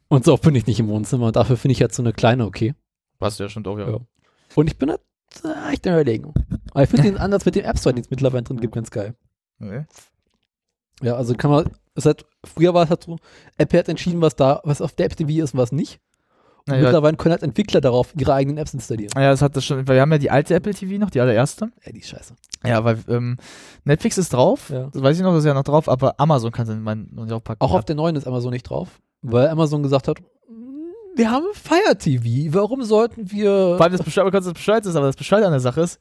Und 0.08 0.24
so 0.24 0.32
oft 0.34 0.42
bin 0.42 0.54
ich 0.54 0.66
nicht 0.66 0.80
im 0.80 0.88
Wohnzimmer 0.88 1.26
und 1.26 1.36
dafür 1.36 1.56
finde 1.56 1.72
ich 1.72 1.78
jetzt 1.78 1.96
so 1.96 2.02
eine 2.02 2.12
kleine 2.12 2.44
okay. 2.44 2.74
Was 3.18 3.38
ja 3.38 3.48
stimmt 3.48 3.66
auch, 3.68 3.78
ja. 3.78 3.88
Ja. 3.90 3.98
Und 4.54 4.66
ich 4.68 4.78
bin 4.78 4.90
halt 4.90 5.00
äh, 5.44 5.72
echt 5.72 5.86
in 5.86 5.92
Überlegung. 5.92 6.34
Aber 6.72 6.82
ich 6.84 6.90
finde 6.90 7.02
den 7.10 7.18
Ansatz 7.18 7.44
mit 7.44 7.54
dem 7.54 7.64
App 7.64 7.78
Store, 7.78 7.94
den 7.94 8.04
es 8.04 8.10
mittlerweile 8.10 8.42
drin 8.42 8.60
gibt, 8.60 8.74
ganz 8.74 8.90
geil. 8.90 9.14
Nee. 9.58 9.84
Ja, 11.02 11.14
also 11.16 11.34
kann 11.34 11.50
man, 11.50 11.70
es 11.94 12.06
hat, 12.06 12.24
früher 12.44 12.74
war 12.74 12.84
es 12.84 12.90
halt 12.90 13.04
so, 13.04 13.16
Apple 13.56 13.78
hat 13.78 13.88
entschieden, 13.88 14.20
was 14.20 14.36
da, 14.36 14.60
was 14.64 14.80
auf 14.80 14.92
der 14.92 15.06
App 15.06 15.16
TV 15.16 15.42
ist 15.44 15.54
und 15.54 15.60
was 15.60 15.72
nicht. 15.72 16.00
Und 16.66 16.70
Naja, 16.72 16.84
mittlerweile 16.84 17.16
können 17.18 17.32
halt 17.32 17.42
Entwickler 17.42 17.80
darauf 17.82 18.14
ihre 18.18 18.32
eigenen 18.32 18.56
Apps 18.56 18.72
installieren. 18.72 19.12
ja, 19.16 19.30
das 19.30 19.42
hat 19.42 19.54
das 19.54 19.64
schon. 19.66 19.86
Wir 19.86 20.00
haben 20.00 20.10
ja 20.12 20.16
die 20.18 20.30
alte 20.30 20.54
Apple 20.54 20.72
TV 20.72 20.98
noch, 20.98 21.10
die 21.10 21.20
allererste. 21.20 21.70
Ja, 21.84 21.92
die 21.92 21.98
ist 22.00 22.08
scheiße. 22.08 22.34
Ja, 22.64 22.82
weil 22.84 22.98
ähm, 23.08 23.36
Netflix 23.84 24.16
ist 24.16 24.32
drauf. 24.32 24.70
Ja. 24.70 24.88
Das 24.90 25.02
weiß 25.02 25.16
ich 25.18 25.22
noch, 25.22 25.32
das 25.32 25.40
ist 25.40 25.46
ja 25.46 25.52
noch 25.52 25.62
drauf, 25.62 25.88
aber 25.90 26.18
Amazon 26.18 26.52
kann 26.52 26.66
es 26.66 26.74
nicht 26.74 27.32
aufpacken. 27.32 27.60
Auch 27.60 27.74
auf 27.74 27.84
der 27.84 27.96
neuen 27.96 28.16
ist 28.16 28.26
Amazon 28.26 28.50
nicht 28.50 28.62
drauf, 28.62 28.88
weil 29.20 29.48
Amazon 29.48 29.82
gesagt 29.82 30.08
hat, 30.08 30.20
"Mm, 30.48 31.16
wir 31.16 31.30
haben 31.30 31.44
Fire 31.52 31.98
TV, 31.98 32.54
warum 32.54 32.82
sollten 32.82 33.30
wir. 33.30 33.74
Vor 33.76 33.82
allem 33.82 33.92
das 33.92 34.02
Bescheid, 34.02 34.24
das 34.32 34.52
Bescheid 34.54 34.86
ist, 34.86 34.96
aber 34.96 35.06
das 35.06 35.16
Bescheid 35.16 35.44
an 35.44 35.50
der 35.50 35.60
Sache 35.60 35.82
ist, 35.82 36.00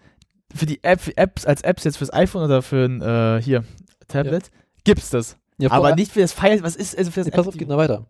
für 0.55 0.65
die 0.65 0.81
App, 0.81 1.01
Apps 1.17 1.45
als 1.45 1.61
Apps 1.63 1.83
jetzt 1.83 1.97
fürs 1.97 2.13
iPhone 2.13 2.43
oder 2.45 2.61
für 2.61 2.85
ein 2.85 3.01
äh, 3.01 3.41
hier 3.41 3.65
Tablet 4.07 4.49
gibt's 4.85 5.09
das. 5.09 5.35
Ja, 5.57 5.72
aber 5.72 5.95
nicht 5.95 6.11
für 6.11 6.22
das 6.22 6.33
Fire, 6.33 6.61
was 6.64 6.75
ist 6.75 6.98
also 6.98 7.11
für 7.11 7.22
das 7.22 7.27
Nee, 7.27 7.32
pass 7.32 7.48
auf, 7.48 7.56
geht 7.56 7.67
noch 7.67 7.77
weiter. 7.77 8.06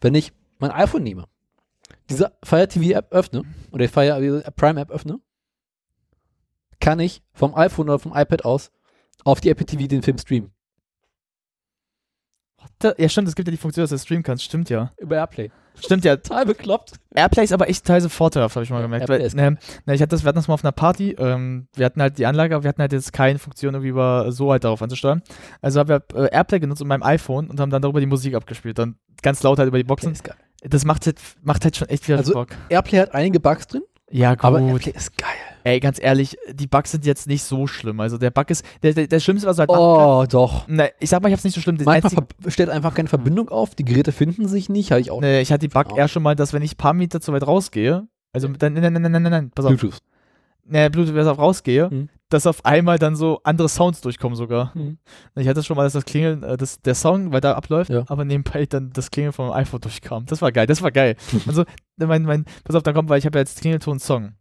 Wenn 0.00 0.14
ich 0.14 0.32
mein 0.58 0.70
iPhone 0.70 1.02
nehme, 1.02 1.26
diese 2.08 2.32
Fire 2.42 2.68
TV 2.68 2.96
App 2.96 3.12
öffne 3.12 3.42
oder 3.72 3.86
die 3.86 3.92
Fire 3.92 4.52
Prime 4.56 4.80
App 4.80 4.90
öffne, 4.90 5.20
kann 6.80 7.00
ich 7.00 7.22
vom 7.32 7.54
iPhone 7.54 7.88
oder 7.88 7.98
vom 7.98 8.12
iPad 8.14 8.44
aus 8.44 8.70
auf 9.24 9.40
die 9.40 9.50
Apple 9.50 9.66
TV 9.66 9.86
den 9.86 10.02
Film 10.02 10.18
streamen. 10.18 10.52
Ja, 12.82 13.08
stimmt, 13.08 13.28
es 13.28 13.34
gibt 13.34 13.48
ja 13.48 13.50
die 13.50 13.56
Funktion, 13.56 13.82
dass 13.82 13.90
du 13.90 13.98
streamen 13.98 14.22
kannst. 14.22 14.44
Stimmt 14.44 14.70
ja. 14.70 14.92
Über 14.98 15.16
Airplay. 15.16 15.50
Stimmt 15.78 16.04
ja. 16.04 16.16
Total 16.16 16.46
bekloppt. 16.46 16.92
Airplay 17.14 17.44
ist 17.44 17.52
aber 17.52 17.68
echt 17.68 17.84
teilweise 17.84 18.08
vorteilhaft, 18.08 18.56
habe 18.56 18.64
ich 18.64 18.70
mal 18.70 18.82
gemerkt. 18.82 19.08
Weil, 19.08 19.20
ne, 19.34 19.58
ne, 19.86 19.94
ich 19.94 20.00
hatte 20.02 20.08
das, 20.10 20.24
wir 20.24 20.28
hatten 20.28 20.36
das 20.36 20.48
mal 20.48 20.54
auf 20.54 20.64
einer 20.64 20.72
Party. 20.72 21.12
Ähm, 21.18 21.68
wir 21.74 21.86
hatten 21.86 22.00
halt 22.02 22.18
die 22.18 22.26
Anlage, 22.26 22.54
aber 22.54 22.64
wir 22.64 22.68
hatten 22.68 22.80
halt 22.82 22.92
jetzt 22.92 23.12
keine 23.12 23.38
Funktion, 23.38 23.74
irgendwie 23.74 23.88
über 23.90 24.30
so 24.32 24.50
halt 24.52 24.64
darauf 24.64 24.82
anzusteuern. 24.82 25.22
Also 25.62 25.80
haben 25.80 25.88
wir 25.88 26.02
äh, 26.14 26.28
Airplay 26.34 26.60
genutzt 26.60 26.80
mit 26.80 26.88
meinem 26.88 27.02
iPhone 27.02 27.48
und 27.48 27.60
haben 27.60 27.70
dann 27.70 27.82
darüber 27.82 28.00
die 28.00 28.06
Musik 28.06 28.34
abgespielt. 28.34 28.78
Dann 28.78 28.96
ganz 29.22 29.42
laut 29.42 29.58
halt 29.58 29.68
über 29.68 29.78
die 29.78 29.84
Boxen. 29.84 30.14
Das 30.62 30.84
macht 30.84 31.06
halt, 31.06 31.20
macht 31.42 31.64
halt 31.64 31.76
schon 31.76 31.88
echt 31.88 32.06
wieder 32.08 32.18
Also- 32.18 32.32
Bock. 32.32 32.48
Airplay 32.68 32.98
hat 33.00 33.14
einige 33.14 33.40
Bugs 33.40 33.66
drin, 33.66 33.82
Ja, 34.10 34.34
gut. 34.34 34.44
aber 34.44 34.60
Airplay 34.60 34.92
ist 34.92 35.16
geil. 35.18 35.28
Ey, 35.64 35.80
ganz 35.80 36.00
ehrlich, 36.00 36.36
die 36.52 36.68
Bugs 36.68 36.92
sind 36.92 37.04
jetzt 37.04 37.26
nicht 37.26 37.42
so 37.42 37.66
schlimm. 37.66 37.98
Also 37.98 38.18
der 38.18 38.30
Bug 38.30 38.48
ist, 38.50 38.64
der, 38.84 38.92
der, 38.94 39.08
der 39.08 39.18
Schlimmste, 39.18 39.48
was 39.48 39.56
du 39.56 39.60
halt 39.62 39.70
Oh, 39.70 40.24
doch. 40.28 40.66
kannst. 40.66 40.68
Ne, 40.68 40.90
ich 41.00 41.10
sag 41.10 41.20
mal, 41.22 41.28
ich 41.28 41.32
hab's 41.32 41.42
nicht 41.42 41.54
so 41.54 41.60
schlimm. 41.60 41.76
Das 41.76 41.86
Manchmal 41.86 42.24
stellt 42.46 42.70
einfach 42.70 42.94
keine 42.94 43.08
Verbindung 43.08 43.48
auf, 43.48 43.74
die 43.74 43.84
Geräte 43.84 44.12
finden 44.12 44.46
sich 44.46 44.68
nicht, 44.68 44.92
hatte 44.92 45.00
ich 45.00 45.10
auch. 45.10 45.20
ne, 45.20 45.40
ich 45.40 45.50
hatte 45.50 45.66
die 45.66 45.74
Bug 45.74 45.86
Auch. 45.92 45.98
eher 45.98 46.06
schon 46.06 46.22
mal, 46.22 46.36
dass 46.36 46.52
wenn 46.52 46.62
ich 46.62 46.74
ein 46.74 46.76
paar 46.76 46.92
Meter 46.92 47.20
zu 47.20 47.32
weit 47.32 47.44
rausgehe, 47.44 48.06
also 48.32 48.46
nein, 48.48 48.74
nein, 48.74 48.92
nein, 48.92 49.02
nein, 49.02 49.10
nein, 49.12 49.22
nein, 49.24 49.50
pass 49.52 49.64
auf, 49.64 49.72
Bluetooth. 49.76 49.98
ne, 50.66 50.88
Bluetooth, 50.88 51.14
wenn 51.14 51.22
ich 51.24 51.28
auf 51.28 51.38
rausgehe, 51.38 51.88
Mhm. 51.90 52.08
Dass 52.28 52.46
auf 52.46 52.64
einmal 52.64 52.98
dann 52.98 53.14
so 53.14 53.40
andere 53.44 53.68
Sounds 53.68 54.00
durchkommen 54.00 54.36
sogar. 54.36 54.72
Mhm. 54.74 54.98
Ich 55.36 55.46
hatte 55.46 55.62
schon 55.62 55.76
mal, 55.76 55.84
dass 55.84 55.92
das 55.92 56.04
Klingeln, 56.04 56.42
äh, 56.42 56.56
dass 56.56 56.80
der 56.82 56.94
Song 56.94 57.32
weiter 57.32 57.56
abläuft, 57.56 57.90
Ja. 57.90 58.04
aber 58.08 58.24
nebenbei 58.24 58.66
dann 58.66 58.90
das 58.92 59.10
Klingeln 59.10 59.32
vom 59.32 59.50
iPhone 59.52 59.80
durchkam. 59.80 60.26
Das 60.26 60.42
war 60.42 60.50
geil, 60.52 60.66
das 60.66 60.82
war 60.82 60.90
geil. 60.90 61.16
also, 61.46 61.64
mein, 61.96 62.22
mein, 62.22 62.44
pass 62.64 62.74
auf, 62.74 62.82
dann 62.82 62.94
kommt, 62.94 63.08
weil 63.08 63.18
ich 63.18 63.26
habe 63.26 63.38
ja 63.38 63.42
jetzt 63.42 63.60
Klingelton 63.60 63.98
Song. 64.00 64.32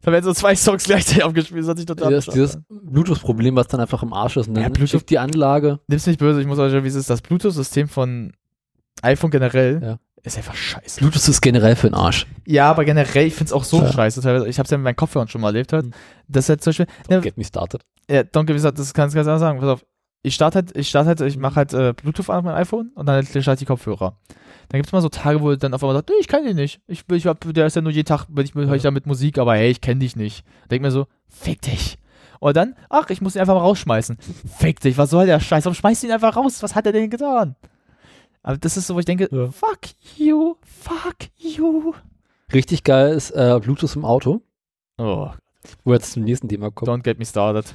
Da 0.00 0.12
werden 0.12 0.24
so 0.24 0.32
zwei 0.34 0.54
Songs 0.56 0.84
gleichzeitig 0.86 1.24
abgespielt, 1.24 1.62
das 1.62 1.68
hat 1.68 1.76
sich 1.78 1.86
total 1.86 2.12
Das, 2.12 2.26
bescheuert 2.26 2.50
dieses 2.50 2.62
Bluetooth-Problem, 2.68 3.56
was 3.56 3.68
dann 3.68 3.80
einfach 3.80 4.02
im 4.02 4.12
Arsch 4.12 4.36
ist. 4.36 4.48
Und 4.48 4.56
Ja, 4.56 4.64
dann 4.64 4.72
Bluetooth- 4.72 5.04
die 5.06 5.18
Anlage. 5.18 5.80
Nimm's 5.88 6.06
nicht 6.06 6.18
böse, 6.18 6.40
ich 6.40 6.46
muss 6.46 6.58
euch 6.58 6.70
sagen, 6.72 6.84
wie 6.84 6.88
es 6.88 6.94
ist. 6.94 7.08
Das 7.10 7.22
Bluetooth-System 7.22 7.88
von 7.88 8.32
iPhone 9.02 9.30
generell 9.30 9.80
Ja. 9.82 9.98
Ist 10.24 10.36
einfach 10.36 10.54
scheiße. 10.54 11.00
Bluetooth 11.00 11.28
ist 11.28 11.40
generell 11.40 11.76
für 11.76 11.88
den 11.88 11.94
Arsch. 11.94 12.26
Ja, 12.46 12.70
aber 12.70 12.84
generell, 12.84 13.26
ich 13.26 13.34
find's 13.34 13.52
auch 13.52 13.64
so 13.64 13.80
Ja. 13.80 13.92
scheiße. 13.92 14.20
Teilweise. 14.22 14.48
Ich 14.48 14.58
hab's 14.58 14.70
ja 14.70 14.76
mit 14.78 14.84
meinen 14.84 14.96
Kopfhörern 14.96 15.28
schon 15.28 15.40
mal 15.40 15.48
erlebt 15.48 15.72
halt. 15.72 15.86
Das 16.28 16.46
ist 16.46 16.48
halt 16.48 16.62
zum 16.62 16.70
Beispiel, 16.70 16.86
ja, 17.10 17.20
Get 17.20 17.36
me 17.36 17.44
started. 17.44 17.82
ja, 18.10 18.22
Donke, 18.24 18.52
wie 18.52 18.56
gesagt, 18.56 18.78
das 18.78 18.92
kannst 18.94 19.14
du 19.14 19.18
ganz 19.18 19.28
anders 19.28 19.40
sagen. 19.40 19.60
Pass 19.60 19.68
auf. 19.68 19.84
Ich 20.26 20.34
starte 20.34 20.56
halt, 20.56 20.76
ich 20.76 20.88
starte 20.88 21.08
halt, 21.08 21.20
ich 21.20 21.36
mache 21.36 21.56
halt 21.56 21.74
äh, 21.74 21.92
Bluetooth 21.92 22.30
an 22.30 22.38
auf 22.38 22.44
meinem 22.44 22.56
iPhone 22.56 22.90
und 22.94 23.04
dann 23.06 23.26
starte 23.26 23.52
ich 23.52 23.58
die 23.58 23.64
Kopfhörer. 23.66 24.16
Dann 24.70 24.78
gibt's 24.78 24.92
mal 24.92 25.02
so 25.02 25.10
Tage, 25.10 25.42
wo 25.42 25.54
dann 25.54 25.74
auf 25.74 25.82
einmal 25.84 25.96
sagt, 25.96 26.08
nee, 26.08 26.14
ich 26.18 26.28
kenne 26.28 26.46
den 26.46 26.56
nicht. 26.56 26.80
Ich, 26.86 27.04
ich 27.12 27.26
hab, 27.26 27.40
der 27.52 27.66
ist 27.66 27.76
ja 27.76 27.82
nur 27.82 27.92
jeden 27.92 28.06
Tag, 28.06 28.24
bin 28.30 28.46
ich, 28.46 28.54
höre 28.54 28.72
ich 28.74 28.82
da 28.82 28.90
mit 28.90 29.04
Musik, 29.06 29.36
aber 29.36 29.54
hey, 29.56 29.70
ich 29.70 29.82
kenne 29.82 30.00
dich 30.00 30.16
nicht. 30.16 30.42
Denk 30.70 30.80
mir 30.80 30.90
so, 30.90 31.06
fick 31.28 31.60
dich. 31.60 31.98
Und 32.40 32.56
dann, 32.56 32.74
ach, 32.88 33.10
ich 33.10 33.20
muss 33.20 33.34
ihn 33.36 33.40
einfach 33.42 33.54
mal 33.54 33.60
rausschmeißen. 33.60 34.16
Fick 34.58 34.80
dich, 34.80 34.96
was 34.96 35.10
soll 35.10 35.26
der 35.26 35.40
Scheiß? 35.40 35.66
Warum 35.66 35.74
schmeißt 35.74 36.02
du 36.02 36.06
ihn 36.06 36.12
einfach 36.14 36.36
raus? 36.36 36.62
Was 36.62 36.74
hat 36.74 36.86
er 36.86 36.92
denn 36.92 37.10
getan? 37.10 37.54
Aber 38.44 38.56
das 38.58 38.76
ist 38.76 38.86
so, 38.86 38.94
wo 38.94 39.00
ich 39.00 39.04
denke, 39.06 39.28
Ja. 39.32 39.50
fuck 39.50 39.80
you, 40.16 40.54
fuck 40.62 41.16
you. 41.38 41.92
Richtig 42.52 42.84
geil 42.84 43.14
ist 43.14 43.30
äh, 43.32 43.58
Bluetooth 43.60 43.96
im 43.96 44.04
Auto, 44.04 44.42
Oh, 44.98 45.30
wo 45.82 45.90
wir 45.90 45.94
jetzt 45.94 46.12
zum 46.12 46.22
nächsten 46.24 46.48
Thema 46.48 46.70
kommen. 46.70 47.00
don't 47.00 47.02
get 47.02 47.18
me 47.18 47.24
started. 47.24 47.74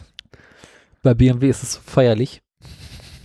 Bei 1.04 1.14
BMW 1.14 1.50
ist 1.50 1.64
es 1.64 1.76
feierlich. 1.78 2.42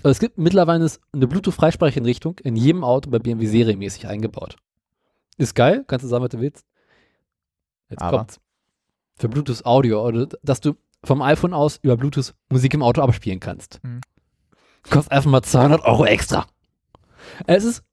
Also 0.03 0.11
Es 0.11 0.19
gibt 0.21 0.39
mittlerweile 0.39 0.91
eine 1.13 1.27
Bluetooth-Freisprecheinrichtung 1.27 2.39
in 2.41 2.57
jedem 2.57 2.83
Auto 2.83 3.11
bei 3.11 3.19
BMW 3.19 3.47
serienmäßig 3.47 4.07
eingebaut. 4.07 4.57
Ist 5.37 5.55
geil, 5.55 5.85
kannst 5.87 6.05
du 6.05 6.09
sagen, 6.09 6.25
was 6.25 6.31
du 6.31 6.41
willst. 6.41 6.65
Jetzt 7.91 8.03
Aber? 8.03 8.19
kommt's. 8.19 8.41
Für 9.17 9.29
Bluetooth 9.29 9.65
Audio, 9.65 10.05
oder 10.07 10.27
dass 10.43 10.61
du 10.61 10.75
vom 11.05 11.21
iPhone 11.23 11.53
aus 11.55 11.79
über 11.83 11.97
Bluetooth 11.97 12.35
Musik 12.49 12.75
im 12.75 12.83
Auto 12.83 13.03
abspielen 13.03 13.39
kannst. 13.41 13.81
Mhm. 13.85 14.01
Kostet 14.91 15.13
einfach 15.13 15.31
mal 15.31 15.43
200 15.43 15.83
Euro 15.85 16.05
extra. 16.07 16.47
Es 17.47 17.65
ist 17.65 17.85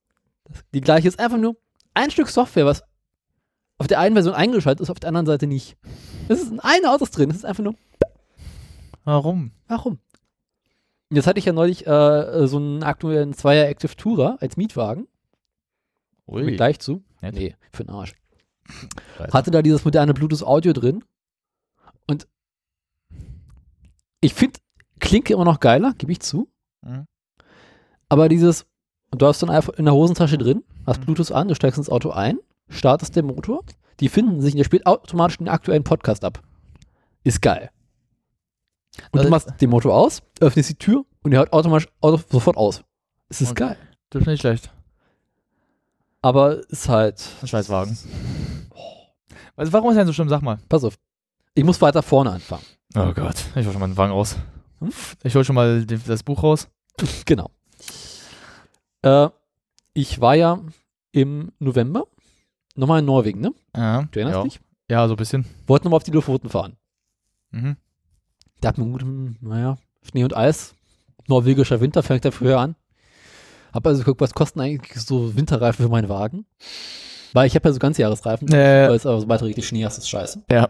die 0.73 0.81
gleiche, 0.81 1.07
ist 1.07 1.19
einfach 1.19 1.37
nur 1.37 1.55
ein 1.93 2.11
Stück 2.11 2.29
Software, 2.29 2.65
was 2.65 2.83
auf 3.77 3.87
der 3.87 3.99
einen 3.99 4.15
Version 4.15 4.35
eingeschaltet 4.35 4.81
ist, 4.81 4.89
auf 4.89 4.99
der 4.99 5.09
anderen 5.09 5.25
Seite 5.25 5.47
nicht. 5.47 5.77
Es 6.27 6.41
ist 6.41 6.51
in 6.51 6.59
einem 6.59 6.85
Auto 6.85 7.05
drin, 7.05 7.31
es 7.31 7.37
ist 7.37 7.45
einfach 7.45 7.63
nur 7.63 7.75
Warum? 9.03 9.51
Warum? 9.67 9.99
Jetzt 11.09 11.27
hatte 11.27 11.39
ich 11.39 11.45
ja 11.45 11.53
neulich 11.53 11.85
äh, 11.87 12.47
so 12.47 12.57
einen 12.57 12.83
aktuellen 12.83 13.33
Zweier 13.33 13.67
Active 13.67 13.95
Tourer 13.95 14.37
als 14.39 14.57
Mietwagen. 14.57 15.07
Kommen 16.25 16.47
wir 16.47 16.55
gleich 16.55 16.79
zu. 16.79 17.03
Nett. 17.21 17.35
Nee, 17.35 17.55
für 17.73 17.83
den 17.83 17.89
Arsch. 17.89 18.13
Scheiße. 19.17 19.33
Hatte 19.33 19.51
da 19.51 19.61
dieses 19.61 19.83
moderne 19.83 20.13
Bluetooth 20.13 20.43
Audio 20.43 20.71
drin. 20.71 21.03
Und 22.07 22.27
ich 24.21 24.33
finde 24.33 24.59
Klinke 24.99 25.33
immer 25.33 25.45
noch 25.45 25.59
geiler, 25.59 25.93
gebe 25.97 26.11
ich 26.11 26.21
zu. 26.21 26.49
Mhm. 26.81 27.07
Aber 28.07 28.29
dieses, 28.29 28.65
du 29.19 29.25
hast 29.27 29.41
dann 29.43 29.49
einfach 29.49 29.73
in 29.73 29.85
der 29.85 29.93
Hosentasche 29.93 30.37
drin, 30.37 30.63
hast 30.85 31.01
Mhm. 31.01 31.05
Bluetooth 31.05 31.31
an, 31.31 31.47
du 31.47 31.55
steigst 31.55 31.77
ins 31.77 31.89
Auto 31.89 32.11
ein, 32.11 32.39
startest 32.69 33.15
den 33.15 33.25
Motor, 33.25 33.63
die 33.99 34.09
finden 34.09 34.41
sich 34.41 34.53
und 34.53 34.57
der 34.59 34.63
spielt 34.65 34.85
automatisch 34.85 35.37
den 35.37 35.49
aktuellen 35.49 35.83
Podcast 35.83 36.23
ab. 36.23 36.41
Ist 37.23 37.41
geil. 37.41 37.69
Und 39.11 39.19
Also- 39.19 39.23
du 39.25 39.29
machst 39.29 39.49
den 39.61 39.69
Motor 39.69 39.95
aus, 39.95 40.21
öffnest 40.39 40.69
die 40.69 40.75
Tür 40.75 41.05
und 41.23 41.31
der 41.31 41.39
hört 41.41 41.53
automatisch 41.53 41.87
Auto 42.01 42.21
sofort 42.29 42.57
aus. 42.57 42.83
Es 43.29 43.41
ist 43.41 43.55
geil. 43.55 43.77
Das 44.09 44.21
ist 44.21 44.27
nicht 44.27 44.41
schlecht. 44.41 44.71
Aber 46.21 46.57
ist 46.69 46.87
halt, 46.89 47.21
Ein 47.41 47.47
Scheißwagen. 47.47 47.97
Also 49.55 49.73
warum 49.73 49.89
ist 49.91 49.97
denn 49.97 50.07
so 50.07 50.13
schlimm? 50.13 50.29
Sag 50.29 50.41
mal. 50.41 50.59
pass 50.69 50.83
auf, 50.83 50.95
ich 51.55 51.63
muss 51.63 51.81
weiter 51.81 52.03
vorne 52.03 52.31
anfangen. 52.31 52.63
Oh 52.95 53.11
Gott. 53.13 53.35
Ich 53.55 53.65
hol 53.65 53.71
schon 53.71 53.79
mal 53.79 53.87
den 53.87 53.97
Wagen 53.97 54.11
raus. 54.11 54.35
Hm? 54.79 54.91
Ich 55.23 55.35
hol 55.35 55.43
schon 55.45 55.55
mal 55.55 55.85
das 55.85 56.23
Buch 56.23 56.43
raus. 56.43 56.67
Genau. 57.25 57.49
Äh, 59.03 59.29
ich 59.93 60.21
war 60.21 60.35
ja 60.35 60.59
im 61.11 61.51
November 61.59 62.07
nochmal 62.75 62.99
in 62.99 63.05
Norwegen, 63.05 63.41
ne? 63.41 63.53
Ja. 63.75 64.03
Du 64.11 64.19
erinnerst 64.19 64.37
ja. 64.37 64.43
dich? 64.43 64.59
Ja, 64.89 65.07
so 65.07 65.13
ein 65.13 65.17
bisschen. 65.17 65.45
Wollten 65.67 65.85
nochmal 65.85 65.97
auf 65.97 66.03
die 66.03 66.11
Lofoten 66.11 66.49
fahren. 66.49 66.77
Mhm. 67.51 67.77
Da 68.61 68.69
hat 68.69 68.77
man 68.77 68.91
gut, 68.91 69.01
hm, 69.01 69.37
naja, 69.41 69.77
Schnee 70.03 70.23
und 70.23 70.35
Eis. 70.35 70.75
Norwegischer 71.27 71.81
Winter 71.81 72.03
fängt 72.03 72.25
ja 72.25 72.31
früher 72.31 72.59
an. 72.59 72.75
Hab 73.73 73.87
also 73.87 73.99
geguckt, 73.99 74.21
was 74.21 74.33
kosten 74.33 74.59
eigentlich 74.59 74.99
so 75.01 75.35
Winterreifen 75.35 75.85
für 75.85 75.91
meinen 75.91 76.09
Wagen? 76.09 76.45
Weil 77.33 77.47
ich 77.47 77.55
habe 77.55 77.69
ja 77.69 77.73
so 77.73 77.79
Ganzjahresreifen. 77.79 78.49
Äh. 78.49 78.89
Weil 78.89 78.95
es 78.95 79.05
aber 79.05 79.19
sobald 79.19 79.41
du 79.41 79.45
richtig 79.45 79.67
Schnee 79.67 79.85
hast, 79.85 79.97
ist 79.97 80.09
scheiße. 80.09 80.43
Ja. 80.51 80.69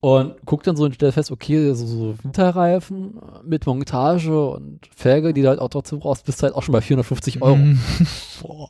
Und 0.00 0.36
guck 0.44 0.62
dann 0.62 0.76
so 0.76 0.84
und 0.84 0.94
stell 0.94 1.10
fest, 1.10 1.30
okay, 1.30 1.72
so, 1.72 1.86
so 1.86 2.14
Winterreifen 2.22 3.18
mit 3.44 3.66
Montage 3.66 4.50
und 4.50 4.80
Felge, 4.94 5.32
die 5.32 5.42
du 5.42 5.48
halt 5.48 5.58
auch 5.58 5.70
trotzdem 5.70 6.00
brauchst, 6.00 6.26
bist 6.26 6.40
du 6.40 6.44
halt 6.44 6.54
auch 6.54 6.62
schon 6.62 6.74
bei 6.74 6.80
450 6.80 7.42
Euro. 7.42 7.56
Mhm. 7.56 7.80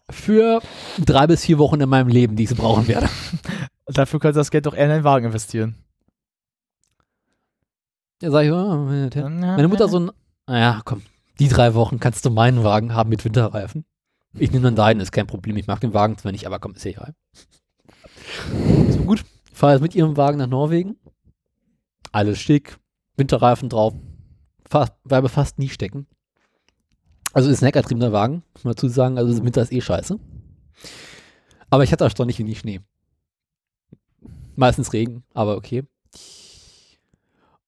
Für 0.08 0.60
drei 1.04 1.26
bis 1.26 1.44
vier 1.44 1.58
Wochen 1.58 1.80
in 1.80 1.88
meinem 1.88 2.08
Leben, 2.08 2.36
die 2.36 2.44
ich 2.44 2.48
so 2.48 2.54
brauchen 2.54 2.86
werde. 2.88 3.08
Dafür 3.86 4.20
kannst 4.20 4.36
du 4.36 4.40
das 4.40 4.50
Geld 4.50 4.66
doch 4.66 4.74
eher 4.74 4.86
in 4.86 4.92
einen 4.92 5.04
Wagen 5.04 5.26
investieren. 5.26 5.74
Ja, 8.22 8.30
sag 8.30 8.44
ich, 8.44 8.52
oh, 8.52 8.76
meine 8.76 9.68
Mutter 9.68 9.88
so 9.88 10.00
ein, 10.00 10.10
naja, 10.46 10.80
komm, 10.84 11.02
die 11.38 11.48
drei 11.48 11.74
Wochen 11.74 12.00
kannst 12.00 12.24
du 12.24 12.30
meinen 12.30 12.64
Wagen 12.64 12.94
haben 12.94 13.10
mit 13.10 13.24
Winterreifen. 13.24 13.84
Ich 14.38 14.52
nehme 14.52 14.64
dann 14.64 14.76
deinen, 14.76 15.00
ist 15.00 15.12
kein 15.12 15.26
Problem. 15.26 15.56
Ich 15.56 15.66
mag 15.66 15.80
den 15.80 15.92
Wagen 15.92 16.16
zwar 16.16 16.32
nicht, 16.32 16.46
aber 16.46 16.58
komm, 16.58 16.74
ist 16.74 16.86
egal. 16.86 17.14
So 18.90 18.98
gut, 19.00 19.24
fahre 19.52 19.74
jetzt 19.74 19.82
mit 19.82 19.94
ihrem 19.94 20.16
Wagen 20.16 20.38
nach 20.38 20.48
Norwegen. 20.48 20.96
Alles 22.16 22.38
schick, 22.38 22.78
Winterreifen 23.18 23.68
drauf. 23.68 23.92
Fast, 24.66 24.94
bleibe 25.04 25.28
fast 25.28 25.58
nie 25.58 25.68
stecken. 25.68 26.06
Also 27.34 27.50
ist 27.50 27.60
ein 27.60 27.66
heckertriebener 27.66 28.10
Wagen, 28.10 28.42
muss 28.54 28.64
man 28.64 28.72
dazu 28.72 28.88
sagen. 28.88 29.18
Also 29.18 29.44
Winter 29.44 29.60
ist 29.60 29.70
eh 29.70 29.82
scheiße. 29.82 30.18
Aber 31.68 31.84
ich 31.84 31.92
hatte 31.92 32.04
erstaunlich 32.04 32.38
wenig 32.38 32.58
Schnee. 32.58 32.80
Meistens 34.54 34.94
Regen, 34.94 35.24
aber 35.34 35.58
okay. 35.58 35.84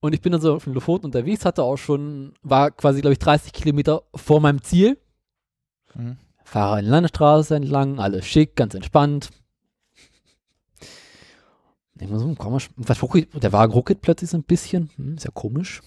Und 0.01 0.15
ich 0.15 0.23
bin 0.23 0.33
dann 0.33 0.41
so 0.41 0.55
auf 0.55 0.65
den 0.65 0.73
Lofoten 0.73 1.05
unterwegs, 1.05 1.44
hatte 1.44 1.62
auch 1.62 1.77
schon, 1.77 2.33
war 2.41 2.70
quasi, 2.70 3.02
glaube 3.02 3.12
ich, 3.12 3.18
30 3.18 3.52
Kilometer 3.52 4.05
vor 4.15 4.41
meinem 4.41 4.62
Ziel. 4.62 4.97
Mhm. 5.94 6.17
Fahre 6.43 6.77
eine 6.77 6.89
Landstraße 6.89 7.55
entlang, 7.55 8.01
alles 8.01 8.25
schick, 8.25 8.57
ganz 8.57 8.73
entspannt. 8.73 9.28
Mal 12.07 12.18
so, 12.18 12.35
komisch. 12.35 12.70
Was 12.77 13.02
ruckelt, 13.02 13.28
der 13.43 13.52
Wagen 13.52 13.73
ruckelt 13.73 14.01
plötzlich 14.01 14.31
so 14.31 14.39
ein 14.39 14.44
bisschen. 14.44 14.91
Hm, 14.97 15.17
ist 15.17 15.25
ja 15.25 15.31
komisch. 15.33 15.83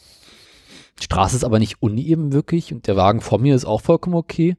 Die 0.99 1.03
Straße 1.03 1.35
ist 1.35 1.43
aber 1.43 1.59
nicht 1.59 1.81
uneben 1.81 2.31
wirklich 2.33 2.73
und 2.73 2.87
der 2.87 2.95
Wagen 2.95 3.21
vor 3.21 3.39
mir 3.39 3.55
ist 3.55 3.65
auch 3.65 3.81
vollkommen 3.81 4.15
okay. 4.15 4.57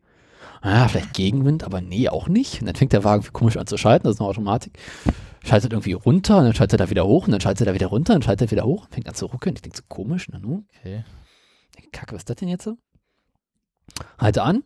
Ah, 0.61 0.89
vielleicht 0.89 1.13
Gegenwind, 1.13 1.65
aber 1.65 1.81
nee, 1.81 2.09
auch 2.09 2.29
nicht. 2.29 2.61
Und 2.61 2.67
dann 2.67 2.77
fängt 2.77 2.93
der 2.93 3.05
Wagen 3.05 3.25
komisch 3.33 3.57
an 3.57 3.67
zu 3.67 3.77
schalten, 3.77 4.05
das 4.05 4.15
ist 4.15 4.21
eine 4.21 4.29
Automatik. 4.29 4.79
Schaltet 5.45 5.73
irgendwie 5.73 5.93
runter 5.93 6.39
und 6.39 6.45
dann 6.45 6.55
schaltet 6.55 6.81
er 6.81 6.91
wieder 6.91 7.05
hoch 7.05 7.27
und 7.27 7.33
dann 7.33 7.41
schaltet 7.41 7.67
er 7.67 7.75
wieder 7.75 7.89
runter 7.89 8.15
und 8.15 8.21
dann 8.21 8.27
schaltet 8.27 8.49
er 8.49 8.51
wieder 8.53 8.65
hoch. 8.65 8.87
Fängt 8.91 9.09
an 9.09 9.15
zu 9.15 9.27
ruckeln. 9.27 9.57
Ich 9.57 9.63
denke 9.63 9.77
so 9.77 9.83
komisch, 9.89 10.29
na 10.31 10.39
nu. 10.39 10.65
Okay. 10.79 11.05
Kacke, 11.93 12.15
was 12.15 12.23
ist 12.23 12.31
das 12.31 12.37
denn 12.37 12.49
jetzt? 12.49 12.65
so? 12.65 12.77
Halte 14.19 14.43
an. 14.43 14.65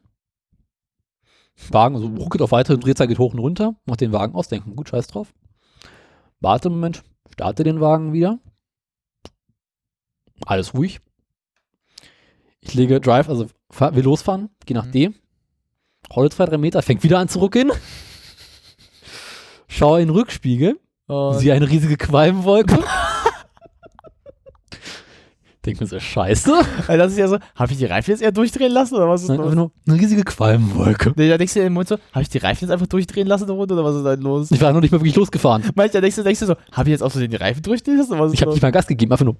Wagen, 1.70 1.96
also 1.96 2.08
ruckelt 2.08 2.42
auf 2.42 2.52
weitere 2.52 2.78
Drehzahl, 2.78 3.06
geht 3.06 3.18
hoch 3.18 3.32
und 3.32 3.38
runter, 3.38 3.74
macht 3.86 4.02
den 4.02 4.12
Wagen 4.12 4.34
aus, 4.34 4.48
denkt, 4.48 4.66
gut, 4.76 4.90
scheiß 4.90 5.06
drauf. 5.06 5.32
Warte 6.40 6.68
einen 6.68 6.76
Moment, 6.76 7.02
starte 7.32 7.64
den 7.64 7.80
Wagen 7.80 8.12
wieder. 8.12 8.38
Alles 10.44 10.74
ruhig. 10.74 11.00
Ich 12.60 12.74
lege 12.74 13.00
Drive, 13.00 13.28
also 13.28 13.46
fahr, 13.70 13.94
will 13.94 14.04
losfahren, 14.04 14.50
gehe 14.66 14.76
nach 14.76 14.86
Mhm. 14.86 14.92
D. 14.92 15.10
Rolle 16.14 16.30
zwei, 16.30 16.46
drei 16.46 16.58
Meter, 16.58 16.82
fängt 16.82 17.02
wieder 17.02 17.18
an 17.18 17.28
zu 17.28 17.38
ruckeln. 17.38 17.70
Schaue 19.68 20.00
in 20.00 20.08
den 20.08 20.14
Rückspiegel, 20.14 20.78
Und 21.06 21.38
sehe 21.38 21.52
eine 21.54 21.68
riesige 21.68 21.96
Qualmwolke. 21.96 22.82
Denk 25.66 25.80
mir 25.80 25.86
so, 25.86 25.98
scheiße. 25.98 26.52
Also 26.86 26.98
das 27.02 27.12
ist 27.12 27.18
ja 27.18 27.28
so, 27.28 27.38
habe 27.56 27.72
ich 27.72 27.78
die 27.78 27.84
Reifen 27.84 28.10
jetzt 28.12 28.22
eher 28.22 28.32
durchdrehen 28.32 28.72
lassen 28.72 28.94
oder 28.94 29.08
was 29.08 29.22
ist 29.22 29.28
Nein, 29.28 29.38
los? 29.38 29.46
einfach 29.46 29.56
nur 29.56 29.72
eine 29.88 30.00
riesige 30.00 30.22
Qualmwolke. 30.24 31.12
Nee, 31.16 31.28
da 31.28 31.36
denkst 31.36 31.54
du 31.54 31.60
dir 31.60 31.66
im 31.66 31.72
Mund 31.74 31.88
so, 31.88 31.96
habe 32.12 32.22
ich 32.22 32.28
die 32.28 32.38
Reifen 32.38 32.64
jetzt 32.64 32.70
einfach 32.72 32.86
durchdrehen 32.86 33.26
lassen 33.26 33.50
oder 33.50 33.84
was 33.84 33.96
ist 33.96 34.04
da 34.04 34.14
los? 34.14 34.50
Ich 34.50 34.60
war 34.60 34.72
noch 34.72 34.80
nicht 34.80 34.92
mal 34.92 35.00
wirklich 35.00 35.16
losgefahren. 35.16 35.62
Manchmal 35.74 36.00
denkst 36.00 36.16
du, 36.16 36.22
denkst 36.22 36.40
du 36.40 36.46
so, 36.46 36.54
habe 36.72 36.88
ich 36.88 36.92
jetzt 36.92 37.02
auch 37.02 37.10
so 37.10 37.20
den 37.20 37.34
Reifen 37.34 37.62
durchdrehen 37.62 37.98
lassen 37.98 38.12
oder 38.12 38.22
was 38.22 38.28
ist 38.28 38.34
Ich 38.34 38.42
habe 38.42 38.52
nicht 38.52 38.62
mal 38.62 38.70
Gas 38.72 38.86
gegeben, 38.86 39.12
einfach 39.12 39.24
nur. 39.24 39.36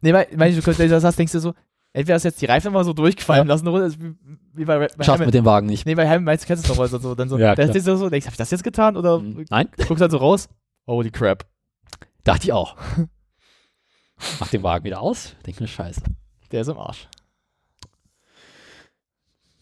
Nee, 0.00 0.12
weil, 0.12 0.26
weil 0.36 0.52
du 0.54 0.60
das 0.88 1.04
hast, 1.04 1.18
denkst 1.18 1.32
du 1.32 1.40
so, 1.40 1.54
entweder 1.92 2.14
hast 2.16 2.24
du 2.24 2.28
jetzt 2.28 2.40
die 2.40 2.46
Reifen 2.46 2.72
mal 2.72 2.84
so 2.84 2.92
durchgefallen 2.92 3.48
lassen 3.48 3.66
runter, 3.66 3.86
ist 3.86 4.00
wie, 4.00 4.14
wie 4.54 4.64
bei, 4.64 4.88
bei 4.96 5.04
Schafft 5.04 5.24
mit 5.24 5.34
dem 5.34 5.44
Wagen 5.44 5.66
nicht. 5.66 5.86
Nee, 5.86 5.94
bei 5.94 6.04
Hamilton 6.04 6.24
meinst 6.24 6.44
du, 6.44 6.46
kennst 6.46 6.64
du 6.68 6.72
es 6.72 6.78
noch 6.78 6.84
was 6.84 6.90
so, 6.90 7.14
dann 7.14 7.28
so, 7.28 7.38
Ja, 7.38 7.48
da 7.48 7.54
klar. 7.54 7.66
denkst 7.72 7.84
du 7.86 7.96
so, 7.96 8.10
denkst, 8.10 8.26
hab 8.26 8.32
ich 8.34 8.38
das 8.38 8.50
jetzt 8.50 8.64
getan 8.64 8.96
oder 8.96 9.22
Nein, 9.50 9.68
guckst 9.88 10.02
halt 10.02 10.10
so 10.12 10.18
raus, 10.18 10.48
holy 10.86 11.10
crap. 11.10 11.44
dachte 12.22 12.44
ich 12.44 12.52
auch. 12.52 12.76
Mach 14.40 14.48
den 14.48 14.62
Wagen 14.62 14.84
wieder 14.84 15.00
aus. 15.00 15.34
Denk 15.46 15.60
mir, 15.60 15.66
scheiße. 15.66 16.02
Der 16.50 16.60
ist 16.60 16.68
im 16.68 16.78
Arsch. 16.78 17.08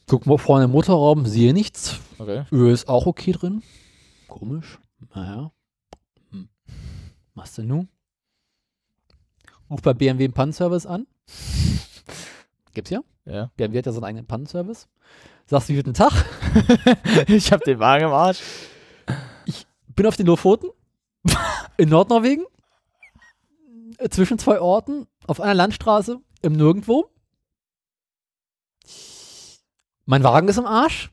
Guck 0.06 0.26
mal 0.26 0.38
vorne 0.38 0.64
im 0.64 0.72
Motorraum, 0.72 1.24
sehe 1.26 1.54
nichts. 1.54 1.98
Okay. 2.18 2.44
Öl 2.52 2.72
ist 2.72 2.88
auch 2.88 3.06
okay 3.06 3.32
drin. 3.32 3.62
Komisch. 4.28 4.78
Naja. 5.14 5.52
Hm. 6.30 6.48
Machst 7.34 7.56
du 7.58 7.62
nun? 7.62 7.88
Ruf 9.70 9.80
bei 9.80 9.94
BMW 9.94 10.24
einen 10.24 10.34
Pannenservice 10.34 10.86
an. 10.86 11.06
Gibt's 12.74 12.90
ja. 12.90 13.00
Ja. 13.24 13.50
BMW 13.56 13.78
hat 13.78 13.86
ja 13.86 13.92
seinen 13.92 14.04
eigenen 14.04 14.26
Pannenservice. 14.26 14.88
Sagst 15.46 15.68
du, 15.68 15.74
guten 15.74 15.94
Tag. 15.94 16.12
ich 17.26 17.52
hab 17.52 17.62
den 17.62 17.78
Wagen 17.78 18.04
im 18.04 18.12
Arsch. 18.12 18.40
bin 19.94 20.06
auf 20.06 20.16
den 20.16 20.26
Lofoten 20.26 20.70
in 21.78 21.88
Nordnorwegen 21.88 22.44
zwischen 24.10 24.38
zwei 24.38 24.60
Orten 24.60 25.06
auf 25.26 25.40
einer 25.40 25.54
Landstraße 25.54 26.18
im 26.42 26.52
Nirgendwo. 26.52 27.10
Mein 30.04 30.24
Wagen 30.24 30.48
ist 30.48 30.58
im 30.58 30.66
Arsch. 30.66 31.10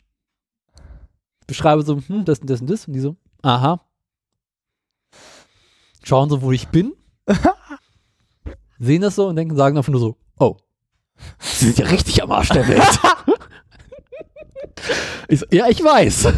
Beschreibe 1.47 1.83
so, 1.83 2.01
hm, 2.07 2.25
das 2.25 2.39
und 2.39 2.49
das 2.49 2.61
und 2.61 2.69
das. 2.69 2.87
Und 2.87 2.93
die 2.93 2.99
so, 2.99 3.15
aha. 3.41 3.81
Schauen 6.03 6.29
so, 6.29 6.41
wo 6.41 6.51
ich 6.51 6.67
bin. 6.69 6.93
Sehen 8.79 9.01
das 9.01 9.15
so 9.15 9.27
und 9.27 9.35
denken, 9.35 9.55
sagen 9.55 9.77
einfach 9.77 9.91
nur 9.91 10.01
so, 10.01 10.17
oh. 10.39 10.57
Sie 11.39 11.65
sind 11.65 11.79
ja 11.79 11.87
richtig 11.87 12.23
am 12.23 12.31
Arsch 12.31 12.49
der 12.49 12.67
Welt. 12.67 12.81
ich 15.27 15.39
so, 15.39 15.45
ja, 15.51 15.67
ich 15.67 15.83
weiß. 15.83 16.33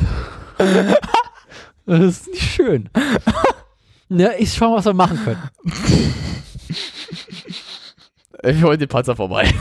Das 1.86 2.00
ist 2.00 2.28
nicht 2.28 2.44
schön. 2.44 2.90
Ja, 4.14 4.32
ich 4.38 4.54
schau 4.54 4.72
mal, 4.72 4.80
was 4.80 4.86
wir 4.86 4.94
machen 4.94 5.18
können. 5.24 5.42
Ich 8.44 8.64
hol 8.64 8.78
den 8.78 8.88
Panzer 8.88 9.16
vorbei. 9.16 9.54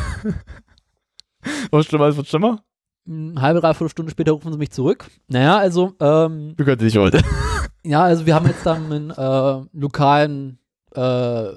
Was 1.70 1.86
schlimmer, 1.86 2.06
es 2.06 2.16
wird 2.16 2.28
schlimmer? 2.28 2.62
Eine 3.06 3.40
halbe, 3.40 3.60
dreiviertel 3.60 3.90
Stunde 3.90 4.10
später 4.10 4.32
rufen 4.32 4.52
sie 4.52 4.58
mich 4.58 4.70
zurück. 4.70 5.10
Naja, 5.28 5.58
also, 5.58 5.94
ähm, 6.00 6.54
Wir 6.56 6.64
können 6.64 6.78
dich 6.78 6.96
heute. 6.96 7.22
ja, 7.84 8.02
also 8.02 8.26
wir 8.26 8.34
haben 8.34 8.46
jetzt 8.46 8.64
dann 8.64 8.92
einen 8.92 9.10
äh, 9.10 9.66
lokalen 9.72 10.58
äh, 10.94 11.52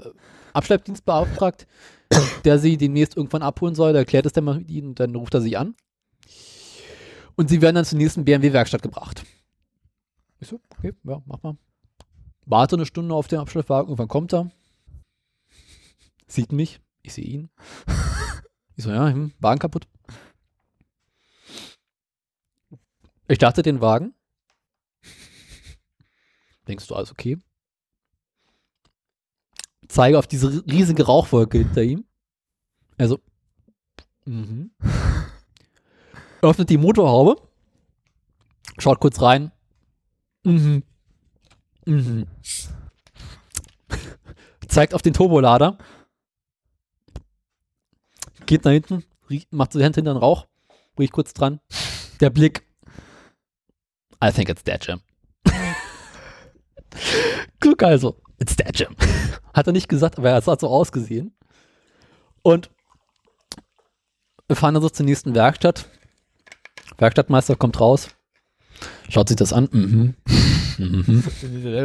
Abschleppdienst 0.54 1.06
beauftragt, 1.06 1.68
der 2.46 2.60
sie 2.60 2.78
demnächst 2.78 3.18
irgendwann 3.18 3.42
abholen 3.42 3.76
soll. 3.76 3.94
Der 3.94 4.06
klärt 4.06 4.26
es 4.26 4.34
dann 4.34 4.46
mal 4.46 4.58
mit 4.58 4.70
ihnen 4.70 4.90
und 4.90 5.00
dann 5.00 5.16
ruft 5.16 5.34
er 5.34 5.42
sie 5.42 5.58
an. 5.58 5.76
Und 7.36 7.50
sie 7.50 7.62
werden 7.62 7.76
dann 7.76 7.86
zur 7.86 7.98
nächsten 7.98 8.26
BMW-Werkstatt 8.26 8.82
gebracht. 8.82 9.24
Ich 10.40 10.48
so, 10.48 10.60
okay, 10.78 10.94
ja, 11.04 11.22
mach 11.26 11.42
mal. 11.42 11.58
Warte 12.46 12.76
eine 12.76 12.86
Stunde 12.86 13.16
auf 13.16 13.28
den 13.28 13.40
Abschleppwagen, 13.40 13.90
irgendwann 13.90 14.08
kommt 14.08 14.34
er. 14.34 14.50
Sieht 16.34 16.52
mich, 16.52 16.82
ich 17.04 17.14
sehe 17.14 17.26
ihn. 17.26 17.52
Ich 18.76 18.84
so, 18.84 18.90
ja, 18.90 19.08
hm, 19.08 19.34
Wagen 19.40 19.60
kaputt. 19.60 19.88
Ich 23.28 23.36
starte 23.36 23.62
den 23.62 23.82
Wagen. 23.82 24.16
Denkst 26.68 26.88
du, 26.88 26.96
alles 26.96 27.12
okay? 27.12 27.38
Zeige 29.88 30.18
auf 30.18 30.26
diese 30.26 30.66
riesige 30.66 31.06
Rauchwolke 31.06 31.60
hinter 31.60 31.84
ihm. 31.84 32.04
Also, 32.98 33.20
mhm. 34.26 34.72
Öffnet 36.42 36.72
die 36.72 36.80
Motorhaube. 36.80 37.48
Schaut 38.80 39.00
kurz 39.00 39.22
rein. 39.22 39.52
Mhm. 40.44 40.82
Mhm. 41.86 42.26
Zeigt 44.68 44.96
auf 44.96 45.04
den 45.04 45.14
Turbolader. 45.14 45.78
Geht 48.46 48.66
nach 48.66 48.72
hinten, 48.72 49.04
macht 49.52 49.74
so 49.74 49.80
die 49.80 49.86
Hand 49.86 49.96
hinter 49.96 50.14
den 50.14 50.18
Rauch, 50.18 50.48
riecht 51.00 51.14
kurz 51.14 51.34
dran. 51.34 51.60
Der 52.20 52.30
Blick. 52.30 52.66
I 54.24 54.32
think 54.32 54.50
it's 54.50 54.64
that 54.64 54.86
Jim. 54.86 55.02
Glück 57.60 57.84
also, 57.84 58.18
it's 58.40 58.56
that 58.56 58.78
Jim. 58.78 58.96
Hat 59.54 59.68
er 59.68 59.74
nicht 59.74 59.90
gesagt, 59.90 60.18
aber 60.18 60.36
es 60.38 60.48
hat 60.48 60.60
so 60.60 60.68
ausgesehen. 60.68 61.36
Und 62.42 62.70
wir 64.48 64.56
fahren 64.56 64.74
dann 64.74 64.84
so 64.84 64.90
zur 64.90 65.06
nächsten 65.06 65.34
Werkstatt. 65.36 65.86
Werkstattmeister 66.98 67.56
kommt 67.56 67.80
raus, 67.80 68.10
schaut 69.10 69.30
sich 69.30 69.38
das 69.38 69.54
an. 69.54 69.70
Mhm. 69.72 70.16
Mhm. 70.78 71.24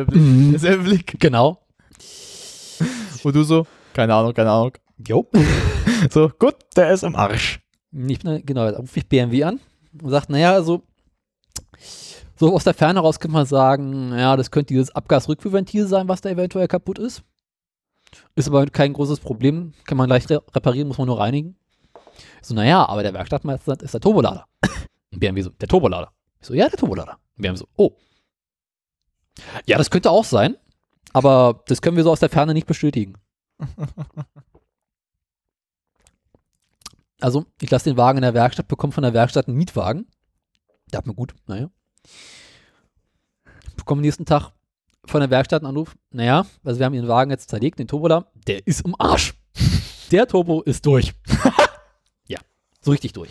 Blick. 0.06 0.50
Derselbe 0.52 0.84
Blick. 0.84 1.20
Genau. 1.20 1.64
Und 3.22 3.34
du 3.34 3.42
so, 3.42 3.66
keine 3.94 4.14
Ahnung, 4.14 4.34
keine 4.34 4.50
Ahnung. 4.50 4.72
Jo. 5.06 5.28
So, 6.10 6.30
gut, 6.38 6.56
der 6.76 6.90
ist 6.92 7.02
im 7.02 7.16
Arsch. 7.16 7.60
Ich 7.92 8.18
bin, 8.18 8.18
dann- 8.22 8.44
genau, 8.46 8.66
jetzt 8.66 8.78
rufe 8.78 8.98
ich 8.98 9.08
BMW 9.08 9.44
an 9.44 9.60
und 10.02 10.10
sagt, 10.10 10.30
naja, 10.30 10.52
also 10.52 10.82
so 12.36 12.54
aus 12.54 12.64
der 12.64 12.74
Ferne 12.74 13.00
raus 13.00 13.18
könnte 13.18 13.32
man 13.34 13.46
sagen, 13.46 14.12
ja, 14.12 14.36
das 14.36 14.50
könnte 14.50 14.74
dieses 14.74 14.90
Abgasrückführventil 14.94 15.86
sein, 15.86 16.08
was 16.08 16.20
da 16.20 16.30
eventuell 16.30 16.68
kaputt 16.68 16.98
ist. 16.98 17.22
Ist 18.36 18.48
aber 18.48 18.66
kein 18.66 18.92
großes 18.92 19.20
Problem, 19.20 19.72
kann 19.84 19.98
man 19.98 20.08
leicht 20.08 20.30
re 20.30 20.42
reparieren, 20.54 20.88
muss 20.88 20.98
man 20.98 21.08
nur 21.08 21.18
reinigen. 21.18 21.56
Ich 22.40 22.46
so, 22.46 22.54
naja, 22.54 22.86
aber 22.88 23.02
der 23.02 23.12
Werkstattmeister 23.14 23.80
ist 23.82 23.94
der 23.94 24.00
Turbolader. 24.00 24.46
Und 25.12 25.20
BMW 25.20 25.42
so, 25.42 25.50
der 25.50 25.68
Turbolader. 25.68 26.12
Ich 26.40 26.46
so, 26.46 26.54
ja, 26.54 26.68
der 26.68 26.78
Turbolader. 26.78 27.18
Und 27.36 27.42
BMW 27.42 27.56
so, 27.58 27.66
oh. 27.76 27.92
Ja, 29.66 29.78
das 29.78 29.90
könnte 29.90 30.10
auch 30.10 30.24
sein, 30.24 30.56
aber 31.12 31.62
das 31.66 31.80
können 31.82 31.96
wir 31.96 32.04
so 32.04 32.10
aus 32.12 32.20
der 32.20 32.28
Ferne 32.30 32.54
nicht 32.54 32.66
bestätigen. 32.66 33.14
Also, 37.20 37.46
ich 37.60 37.70
lasse 37.70 37.90
den 37.90 37.96
Wagen 37.96 38.18
in 38.18 38.22
der 38.22 38.34
Werkstatt, 38.34 38.68
bekomme 38.68 38.92
von 38.92 39.02
der 39.02 39.12
Werkstatt 39.12 39.48
einen 39.48 39.56
Mietwagen. 39.56 40.06
Der 40.92 40.98
hat 40.98 41.06
mir 41.06 41.14
gut, 41.14 41.34
naja. 41.46 41.70
Bekomme 43.76 44.02
nächsten 44.02 44.24
Tag 44.24 44.52
von 45.04 45.20
der 45.20 45.30
Werkstatt 45.30 45.62
einen 45.62 45.70
Anruf. 45.70 45.96
Naja, 46.10 46.46
also 46.64 46.78
wir 46.78 46.86
haben 46.86 46.94
ihren 46.94 47.08
Wagen 47.08 47.30
jetzt 47.30 47.50
zerlegt, 47.50 47.78
den 47.78 47.88
Turbo 47.88 48.08
da. 48.08 48.26
Der 48.46 48.66
ist 48.66 48.82
im 48.82 48.94
Arsch. 48.98 49.34
Der 50.10 50.26
Turbo 50.26 50.62
ist 50.62 50.86
durch. 50.86 51.12
ja, 52.28 52.38
so 52.80 52.92
richtig 52.92 53.12
durch. 53.12 53.30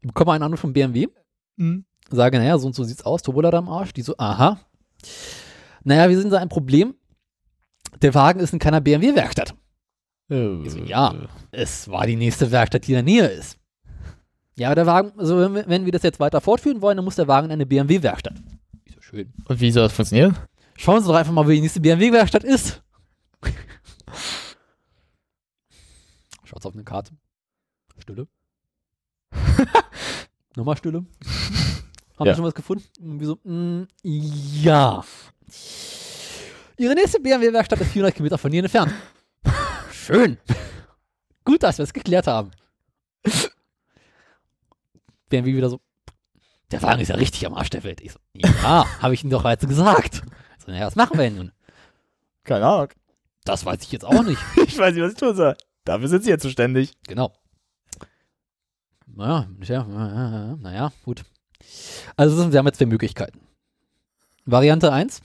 Ich 0.00 0.06
bekomme 0.06 0.32
einen 0.32 0.44
Anruf 0.44 0.60
von 0.60 0.72
BMW. 0.72 1.08
Mhm. 1.56 1.84
Sage, 2.10 2.38
naja, 2.38 2.56
so 2.58 2.68
und 2.68 2.74
so 2.74 2.84
sieht's 2.84 3.04
aus, 3.04 3.22
Turbolader 3.22 3.58
am 3.58 3.68
Arsch. 3.68 3.92
Die 3.92 4.02
so, 4.02 4.14
aha. 4.16 4.60
Naja, 5.84 6.08
wir 6.08 6.18
sind 6.18 6.30
da 6.30 6.38
ein 6.38 6.48
Problem. 6.48 6.94
Der 8.02 8.14
Wagen 8.14 8.40
ist 8.40 8.52
in 8.52 8.58
keiner 8.58 8.80
BMW-Werkstatt. 8.80 9.54
So, 10.28 10.62
ja, 10.84 11.14
es 11.52 11.88
war 11.88 12.06
die 12.06 12.16
nächste 12.16 12.50
Werkstatt, 12.50 12.86
die 12.86 12.92
in 12.92 12.96
der 12.96 13.02
Nähe 13.04 13.26
ist. 13.28 13.58
Ja, 14.56 14.68
aber 14.68 14.74
der 14.74 14.86
Wagen, 14.86 15.12
also 15.18 15.38
wenn 15.38 15.54
wir, 15.54 15.68
wenn 15.68 15.84
wir 15.84 15.92
das 15.92 16.02
jetzt 16.02 16.18
weiter 16.18 16.40
fortführen 16.40 16.80
wollen, 16.80 16.96
dann 16.96 17.04
muss 17.04 17.16
der 17.16 17.28
Wagen 17.28 17.46
in 17.46 17.52
eine 17.52 17.66
BMW-Werkstatt. 17.66 18.34
Ich 18.84 18.94
so, 18.94 19.00
schön. 19.02 19.32
Und 19.46 19.60
wie 19.60 19.70
soll 19.70 19.84
das 19.84 19.92
funktionieren? 19.92 20.36
Schauen 20.76 21.00
Sie 21.02 21.06
doch 21.08 21.14
einfach 21.14 21.32
mal, 21.32 21.46
wo 21.46 21.50
die 21.50 21.60
nächste 21.60 21.80
BMW-Werkstatt 21.80 22.42
ist. 22.42 22.82
Schaut's 26.44 26.66
auf 26.66 26.74
eine 26.74 26.84
Karte. 26.84 27.12
Stille. 27.98 28.26
Nochmal 30.56 30.76
Stille. 30.76 30.98
Haben 32.18 32.26
Ja. 32.26 32.32
Sie 32.32 32.36
schon 32.38 32.44
was 32.46 32.54
gefunden? 32.54 32.84
Und 33.00 33.20
wir 33.20 33.26
so, 33.26 33.38
mm, 33.44 33.82
ja. 34.02 35.04
Ihre 36.78 36.94
nächste 36.94 37.20
BMW-Werkstatt 37.20 37.80
ist 37.80 37.92
400 37.92 38.14
Kilometer 38.14 38.38
von 38.38 38.50
hier 38.50 38.62
entfernt. 38.62 38.92
Schön. 40.06 40.38
Gut, 41.44 41.64
dass 41.64 41.78
wir 41.78 41.82
es 41.82 41.92
geklärt 41.92 42.28
haben. 42.28 42.52
BMW 45.28 45.56
wieder 45.56 45.68
so, 45.68 45.80
der 46.70 46.80
Wagen 46.82 47.00
ist 47.00 47.08
ja 47.08 47.16
richtig 47.16 47.44
am 47.44 47.54
Arsch 47.54 47.70
der 47.70 47.82
Welt. 47.82 48.00
Ich 48.00 48.12
so, 48.12 48.20
ja, 48.34 48.86
habe 49.02 49.14
ich 49.14 49.24
Ihnen 49.24 49.32
doch 49.32 49.44
jetzt 49.44 49.66
gesagt. 49.66 50.22
So, 50.64 50.70
naja, 50.70 50.86
was 50.86 50.94
machen 50.94 51.18
wir 51.18 51.24
denn 51.24 51.34
nun? 51.34 51.52
Keine 52.44 52.64
Ahnung. 52.66 52.90
Das 53.44 53.64
weiß 53.64 53.82
ich 53.82 53.90
jetzt 53.90 54.04
auch 54.04 54.22
nicht. 54.22 54.40
Ich 54.68 54.78
weiß 54.78 54.94
nicht, 54.94 55.02
was 55.02 55.12
ich 55.14 55.18
tun 55.18 55.34
soll. 55.34 55.56
Dafür 55.84 56.06
sind 56.06 56.22
sie 56.22 56.30
jetzt 56.30 56.42
zuständig. 56.42 56.92
Genau. 57.08 57.32
Naja, 59.06 59.48
ja, 59.62 59.84
naja, 59.84 60.56
naja, 60.60 60.92
gut. 61.04 61.24
Also 62.16 62.52
wir 62.52 62.58
haben 62.60 62.66
jetzt 62.66 62.78
zwei 62.78 62.86
Möglichkeiten. 62.86 63.40
Variante 64.44 64.92
1, 64.92 65.20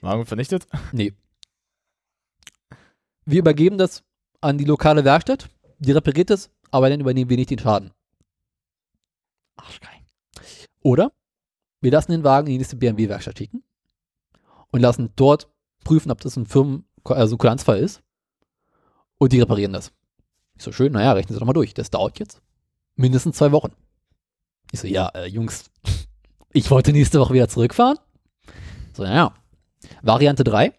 Wagen 0.00 0.24
vernichtet? 0.24 0.66
nee. 0.92 1.12
Wir 3.24 3.40
übergeben 3.40 3.78
das 3.78 4.02
an 4.40 4.58
die 4.58 4.64
lokale 4.64 5.04
Werkstatt, 5.04 5.48
die 5.78 5.92
repariert 5.92 6.30
es, 6.30 6.50
aber 6.70 6.88
dann 6.90 7.00
übernehmen 7.00 7.30
wir 7.30 7.36
nicht 7.36 7.50
den 7.50 7.58
Schaden. 7.58 7.90
Arschgeil. 9.56 10.00
Oder 10.82 11.12
wir 11.80 11.90
lassen 11.90 12.12
den 12.12 12.24
Wagen 12.24 12.46
in 12.46 12.52
die 12.52 12.58
nächste 12.58 12.76
BMW-Werkstatt 12.76 13.38
schicken 13.38 13.62
und 14.70 14.80
lassen 14.80 15.12
dort 15.16 15.48
prüfen, 15.84 16.10
ob 16.10 16.20
das 16.20 16.36
ein 16.36 16.46
Firmen, 16.46 16.84
also 17.04 17.36
ein 17.36 17.38
Kulanzfall 17.38 17.78
ist 17.78 18.02
und 19.18 19.32
die 19.32 19.40
reparieren 19.40 19.72
das. 19.72 19.92
Ich 20.56 20.64
so, 20.64 20.72
schön, 20.72 20.92
naja, 20.92 21.12
rechnen 21.12 21.34
Sie 21.34 21.40
doch 21.40 21.46
mal 21.46 21.52
durch. 21.52 21.72
Das 21.74 21.90
dauert 21.90 22.18
jetzt 22.18 22.42
mindestens 22.96 23.36
zwei 23.36 23.52
Wochen. 23.52 23.72
Ich 24.72 24.80
so, 24.80 24.86
ja, 24.86 25.08
äh, 25.08 25.26
Jungs, 25.26 25.70
ich 26.52 26.70
wollte 26.70 26.92
nächste 26.92 27.18
Woche 27.20 27.34
wieder 27.34 27.48
zurückfahren. 27.48 27.98
So, 28.92 29.02
naja. 29.02 29.34
Variante 30.02 30.44
3. 30.44 30.74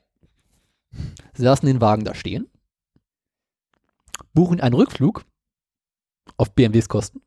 Sie 1.34 1.44
lassen 1.44 1.66
den 1.66 1.82
Wagen 1.82 2.04
da 2.04 2.14
stehen, 2.14 2.48
buchen 4.34 4.60
einen 4.62 4.76
Rückflug 4.76 5.26
auf 6.38 6.54
BMWs 6.54 6.90
Kosten 6.90 7.22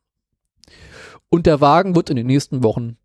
und 1.29 1.45
der 1.45 1.61
Wagen 1.61 1.95
wird 1.95 2.09
in 2.09 2.15
den 2.15 2.27
nächsten 2.27 2.63
Wochen 2.63 2.97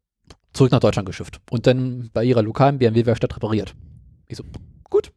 zurück 0.53 0.73
nach 0.73 0.81
Deutschland 0.81 1.07
geschifft 1.07 1.41
und 1.51 1.67
dann 1.67 2.11
bei 2.13 2.25
ihrer 2.25 2.43
lokalen 2.43 2.79
BMW-Werkstatt 2.79 3.37
repariert. 3.37 3.75
Ich 4.27 4.37
so, 4.37 4.45
gut, 4.85 5.13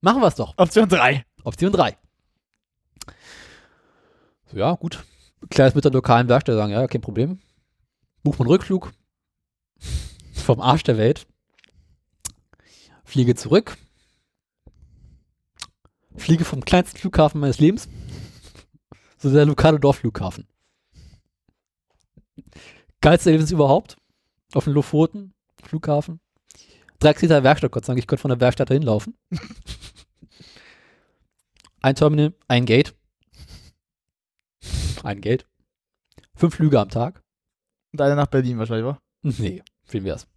machen 0.00 0.20
wir 0.20 0.28
es 0.28 0.34
doch. 0.34 0.54
Option 0.56 0.88
3. 0.88 1.24
Option 1.44 1.72
3. 1.72 1.96
So, 4.46 4.58
ja, 4.58 4.74
gut. 4.74 5.04
Klär 5.50 5.66
es 5.66 5.74
mit 5.74 5.84
der 5.84 5.92
lokalen 5.92 6.28
Werkstatt, 6.28 6.54
sagen, 6.54 6.72
ja, 6.72 6.86
kein 6.86 7.00
Problem. 7.00 7.40
Buch 8.22 8.38
einen 8.38 8.48
Rückflug. 8.48 8.92
Vom 10.32 10.60
Arsch 10.60 10.84
der 10.84 10.98
Welt. 10.98 11.26
Fliege 13.04 13.34
zurück. 13.34 13.76
Fliege 16.16 16.44
vom 16.44 16.64
kleinsten 16.64 16.98
Flughafen 16.98 17.40
meines 17.40 17.58
Lebens. 17.58 17.88
So 19.18 19.32
der 19.32 19.46
lokale 19.46 19.78
Dorfflughafen. 19.78 20.46
Geilste 23.00 23.30
Erlebnis 23.30 23.50
überhaupt. 23.50 23.96
Auf 24.54 24.64
dem 24.64 24.74
Lofoten, 24.74 25.32
Flughafen. 25.62 26.20
Kilometer 27.00 27.42
Werkstatt, 27.42 27.72
Gott 27.72 27.84
sei 27.84 27.92
Dank, 27.92 27.98
ich 27.98 28.06
konnte 28.06 28.22
von 28.22 28.28
der 28.28 28.40
Werkstatt 28.40 28.70
dahin 28.70 28.82
laufen. 28.82 29.16
Ein 31.80 31.96
Terminal, 31.96 32.32
ein 32.46 32.64
Gate. 32.64 32.94
Ein 35.02 35.20
Gate. 35.20 35.46
Fünf 36.36 36.54
Flüge 36.54 36.78
am 36.78 36.88
Tag. 36.90 37.22
Und 37.92 38.00
einer 38.00 38.14
nach 38.14 38.28
Berlin 38.28 38.58
wahrscheinlich, 38.58 38.86
wa? 38.86 38.98
Nee, 39.22 39.62
viel 39.84 40.04
wär's. 40.04 40.28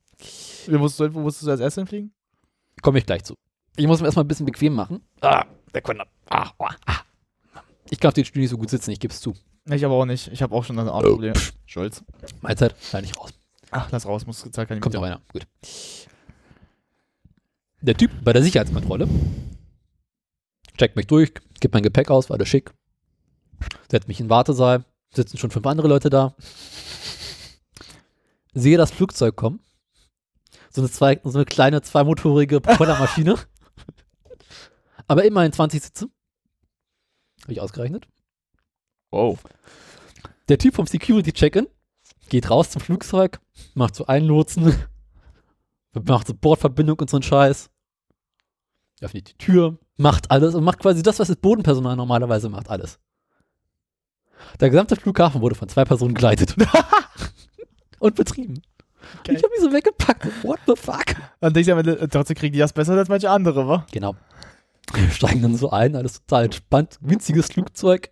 Wo 0.67 0.77
musstest 0.79 0.99
du, 1.01 1.13
wo 1.13 1.19
musstest 1.19 1.45
du 1.47 1.51
als 1.51 1.59
erstes 1.59 1.81
hinfliegen? 1.81 2.13
Komme 2.81 2.97
ich 2.97 3.05
gleich 3.05 3.23
zu. 3.23 3.35
Ich 3.75 3.85
muss 3.85 3.99
mir 3.99 4.07
erstmal 4.07 4.25
ein 4.25 4.27
bisschen 4.27 4.47
bequem 4.47 4.73
machen. 4.73 5.07
Ah, 5.21 5.45
der 5.75 5.81
Quender. 5.81 6.07
Ah, 6.29 6.49
ah, 6.57 6.75
ah. 6.85 7.01
Ich 7.89 7.99
kann 7.99 8.09
auf 8.09 8.13
den 8.15 8.25
Stuhl 8.25 8.41
nicht 8.41 8.49
so 8.49 8.57
gut 8.57 8.69
sitzen, 8.69 8.91
ich 8.91 8.99
gebe 8.99 9.13
es 9.13 9.21
zu. 9.21 9.35
Ich 9.69 9.85
aber 9.85 9.95
auch 9.95 10.05
nicht. 10.05 10.31
Ich 10.31 10.41
habe 10.41 10.55
auch 10.55 10.63
schon 10.63 10.79
ein 10.79 10.87
Arschproblem. 10.87 11.35
Stolz. 11.65 12.03
Mahlzeit, 12.41 12.75
sei 12.79 13.01
nicht 13.01 13.17
raus. 13.17 13.31
Ach, 13.71 13.89
lass 13.91 14.05
raus, 14.05 14.25
muss 14.25 14.43
kann 14.51 14.65
ich 14.69 14.81
Kommt 14.81 14.95
noch 14.95 15.03
einer. 15.03 15.21
Gut. 15.31 15.47
Der 17.81 17.95
Typ 17.95 18.11
bei 18.23 18.33
der 18.33 18.41
Sicherheitskontrolle 18.41 19.07
checkt 20.77 20.95
mich 20.95 21.07
durch, 21.07 21.33
gibt 21.59 21.73
mein 21.73 21.83
Gepäck 21.83 22.09
aus, 22.09 22.29
war 22.29 22.37
das 22.37 22.47
schick. 22.47 22.73
Setzt 23.89 24.07
mich 24.07 24.19
in 24.19 24.25
den 24.25 24.29
Wartesaal, 24.29 24.85
sitzen 25.13 25.37
schon 25.37 25.51
fünf 25.51 25.65
andere 25.65 25.87
Leute 25.87 26.09
da. 26.09 26.35
Sehe 28.53 28.77
das 28.77 28.91
Flugzeug 28.91 29.35
kommen. 29.35 29.59
So 30.69 30.81
eine, 30.81 30.89
zwei, 30.89 31.19
so 31.23 31.37
eine 31.37 31.45
kleine 31.45 31.81
zweimotorige 31.81 32.61
Propellermaschine. 32.61 33.35
Aber 35.08 35.24
immerhin 35.24 35.51
20 35.51 35.84
Sitze. 35.84 36.08
Habe 37.43 37.53
ich 37.53 37.61
ausgerechnet. 37.61 38.08
Wow. 39.11 39.40
Der 40.50 40.58
Typ 40.58 40.75
vom 40.75 40.88
Security 40.88 41.32
Check-in 41.32 41.67
geht 42.30 42.50
raus 42.50 42.72
zum 42.72 42.82
Flugzeug, 42.82 43.40
macht 43.74 43.95
so 43.95 44.08
Einlotsen, 44.08 44.75
macht 45.93 46.27
so 46.27 46.34
Bordverbindung 46.34 47.00
und 47.00 47.09
so 47.09 47.17
einen 47.17 47.24
Scheiß, 47.24 47.69
öffnet 49.01 49.30
die 49.30 49.38
Tür, 49.38 49.77
macht 49.98 50.32
alles 50.32 50.56
und 50.56 50.64
macht 50.64 50.80
quasi 50.80 51.03
das, 51.03 51.19
was 51.19 51.27
das 51.27 51.38
Bodenpersonal 51.38 51.95
normalerweise 51.95 52.50
macht, 52.50 52.69
alles. 52.69 53.00
Der 54.59 54.69
gesamte 54.69 54.95
Flughafen 54.95 55.42
wurde 55.42 55.56
von 55.56 55.69
zwei 55.69 55.85
Personen 55.85 56.14
geleitet. 56.14 56.56
und 58.00 58.16
betrieben. 58.16 58.61
Geil. 59.24 59.35
Ich 59.35 59.43
habe 59.43 59.51
mich 59.51 59.61
so 59.61 59.72
weggepackt. 59.72 60.25
What 60.43 60.59
the 60.67 60.75
fuck? 60.75 61.06
Dann 61.40 61.53
denkst 61.53 61.67
du 61.67 61.74
am 61.74 61.80
Ende, 61.80 62.09
trotzdem 62.09 62.35
kriegen 62.35 62.53
die 62.53 62.59
das 62.59 62.74
besser 62.74 62.93
als 62.93 63.09
manche 63.09 63.30
andere, 63.30 63.67
wa? 63.67 63.85
Genau. 63.92 64.16
Wir 64.93 65.09
steigen 65.09 65.41
dann 65.41 65.55
so 65.55 65.69
ein, 65.72 65.95
alles 65.95 66.22
total 66.22 66.45
entspannt, 66.45 66.97
winziges 67.01 67.47
Flugzeug. 67.47 68.11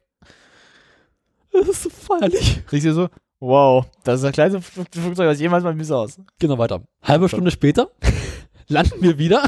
Das 1.52 1.68
ist 1.68 1.84
so 1.84 1.90
feierlich. 1.90 2.64
Ich 2.72 2.82
sehe 2.82 2.94
so, 2.94 3.10
wow, 3.40 3.86
das 4.04 4.16
ist 4.16 4.24
das 4.24 4.32
kleinste 4.34 4.62
Flug 4.62 4.88
Flugzeug, 4.92 5.28
was 5.28 5.36
ich 5.36 5.42
jemals 5.42 5.64
mal 5.64 5.76
Misse 5.76 5.96
aus. 5.96 6.16
Gehen 6.40 6.50
wir 6.50 6.58
weiter. 6.58 6.84
Halbe 7.04 7.30
Stunde 7.30 7.52
später 7.52 7.92
landen 8.68 9.02
wir 9.02 9.18
wieder 9.20 9.44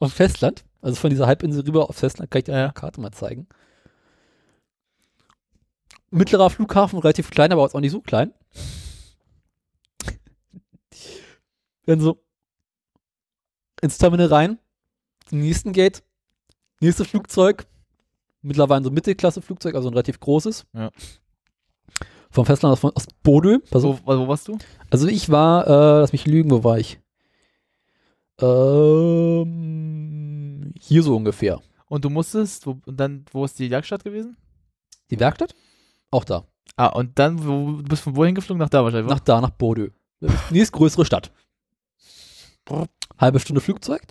auf 0.00 0.12
Festland. 0.14 0.64
Also 0.80 0.96
von 0.96 1.10
dieser 1.10 1.26
Halbinsel 1.26 1.64
rüber 1.64 1.88
auf 1.88 1.96
Festland. 1.96 2.30
Kann 2.30 2.38
ich 2.40 2.44
dir 2.44 2.52
Ja. 2.52 2.64
eine 2.64 2.72
Karte 2.72 3.00
mal 3.00 3.12
zeigen. 3.12 3.46
Mittlerer 6.10 6.50
Flughafen, 6.50 6.98
relativ 6.98 7.30
klein, 7.30 7.52
aber 7.52 7.62
auch 7.62 7.80
nicht 7.80 7.92
so 7.92 8.00
klein. 8.00 8.32
Dann 11.86 12.00
so 12.00 12.22
ins 13.80 13.98
Terminal 13.98 14.26
rein, 14.28 14.58
nächsten 15.38 15.72
Gate, 15.72 16.02
nächstes 16.80 17.06
Flugzeug, 17.08 17.66
mittlerweile 18.42 18.84
so 18.84 18.90
Mittelklasse-Flugzeug, 18.90 19.74
also 19.74 19.88
ein 19.88 19.94
relativ 19.94 20.20
großes. 20.20 20.66
Ja. 20.74 20.90
Vom 22.30 22.46
Festland 22.46 22.72
aus, 22.72 22.84
aus 22.94 23.06
Bodø. 23.22 23.58
Wo, 23.70 23.98
wo 24.04 24.28
warst 24.28 24.48
du? 24.48 24.56
also 24.90 25.06
ich 25.06 25.28
war, 25.28 25.66
äh, 25.66 26.00
lass 26.00 26.12
mich 26.12 26.26
lügen, 26.26 26.50
wo 26.50 26.64
war 26.64 26.78
ich? 26.78 26.98
Ähm, 28.40 29.52
hier 30.80 31.02
so 31.02 31.14
ungefähr. 31.16 31.60
Und 31.86 32.04
du 32.04 32.10
musstest, 32.10 32.66
wo, 32.66 32.78
und 32.86 32.98
dann, 32.98 33.24
wo 33.32 33.44
ist 33.44 33.58
die 33.58 33.66
Jagdstadt 33.66 34.02
gewesen? 34.02 34.36
Die 35.10 35.20
Werkstatt? 35.20 35.54
Auch 36.10 36.24
da. 36.24 36.46
Ah, 36.76 36.86
und 36.86 37.18
dann, 37.18 37.46
wo, 37.46 37.72
du 37.72 37.82
bist 37.82 38.02
von 38.02 38.16
wohin 38.16 38.34
geflogen? 38.34 38.60
Nach 38.60 38.70
da 38.70 38.82
wahrscheinlich. 38.82 39.10
wa? 39.10 39.14
Nach 39.14 39.20
da, 39.20 39.40
nach 39.42 39.50
Bodø. 39.50 39.90
Nächstgrößere 40.50 41.04
Stadt. 41.04 41.30
Halbe 43.18 43.40
Stunde 43.40 43.60
Flugzeug. 43.60 44.02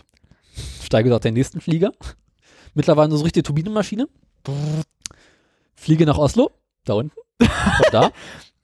Steige 0.92 1.16
auf 1.16 1.22
den 1.22 1.36
nächsten 1.36 1.62
Flieger. 1.62 1.94
Mittlerweile 2.74 3.16
so 3.16 3.24
richtige 3.24 3.44
Turbinenmaschine. 3.44 4.10
Fliege 5.74 6.06
nach 6.06 6.18
Oslo. 6.18 6.52
Da 6.84 6.96
unten. 6.96 7.16
Von 7.40 7.86
da. 7.92 8.12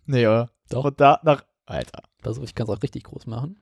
Nee, 0.09 0.25
oder? 0.25 0.49
Doch. 0.69 0.83
Von 0.83 0.95
da 0.95 1.19
nach. 1.23 1.43
Alter. 1.65 2.03
Also 2.23 2.41
ich 2.43 2.55
kann 2.55 2.65
es 2.67 2.73
auch 2.73 2.81
richtig 2.81 3.03
groß 3.03 3.27
machen. 3.27 3.61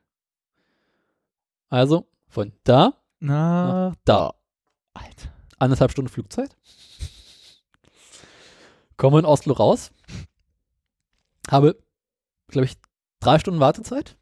Also 1.69 2.08
von 2.27 2.53
da, 2.64 2.94
Na, 3.19 3.94
da. 4.03 4.34
Alter. 4.94 5.30
anderthalb 5.58 5.92
Stunden 5.92 6.10
Flugzeit. 6.10 6.56
Komme 8.98 9.19
in 9.19 9.26
Oslo 9.26 9.53
raus. 9.53 9.92
Habe, 11.50 11.77
glaube 12.48 12.66
ich, 12.66 12.77
drei 13.19 13.40
Stunden 13.40 13.60
Wartezeit. 13.60 14.18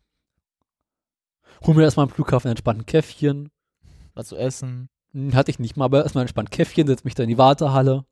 Hol 1.66 1.76
mir 1.76 1.84
erstmal 1.84 2.06
am 2.06 2.10
Flughafen 2.10 2.50
entspannt 2.50 2.80
ein 2.82 2.86
Käffchen. 2.86 3.53
Was 4.14 4.28
zu 4.28 4.36
essen. 4.38 4.90
Hm, 5.14 5.34
Hatte 5.34 5.52
ich 5.52 5.60
nicht 5.60 5.78
mal, 5.78 5.86
aber 5.86 6.04
erstmal 6.04 6.24
entspannt 6.24 6.52
Käffchen, 6.52 6.88
setze 6.88 7.06
mich 7.06 7.16
da 7.16 7.24
in 7.24 7.30
die 7.30 7.38
Wartehalle, 7.38 8.06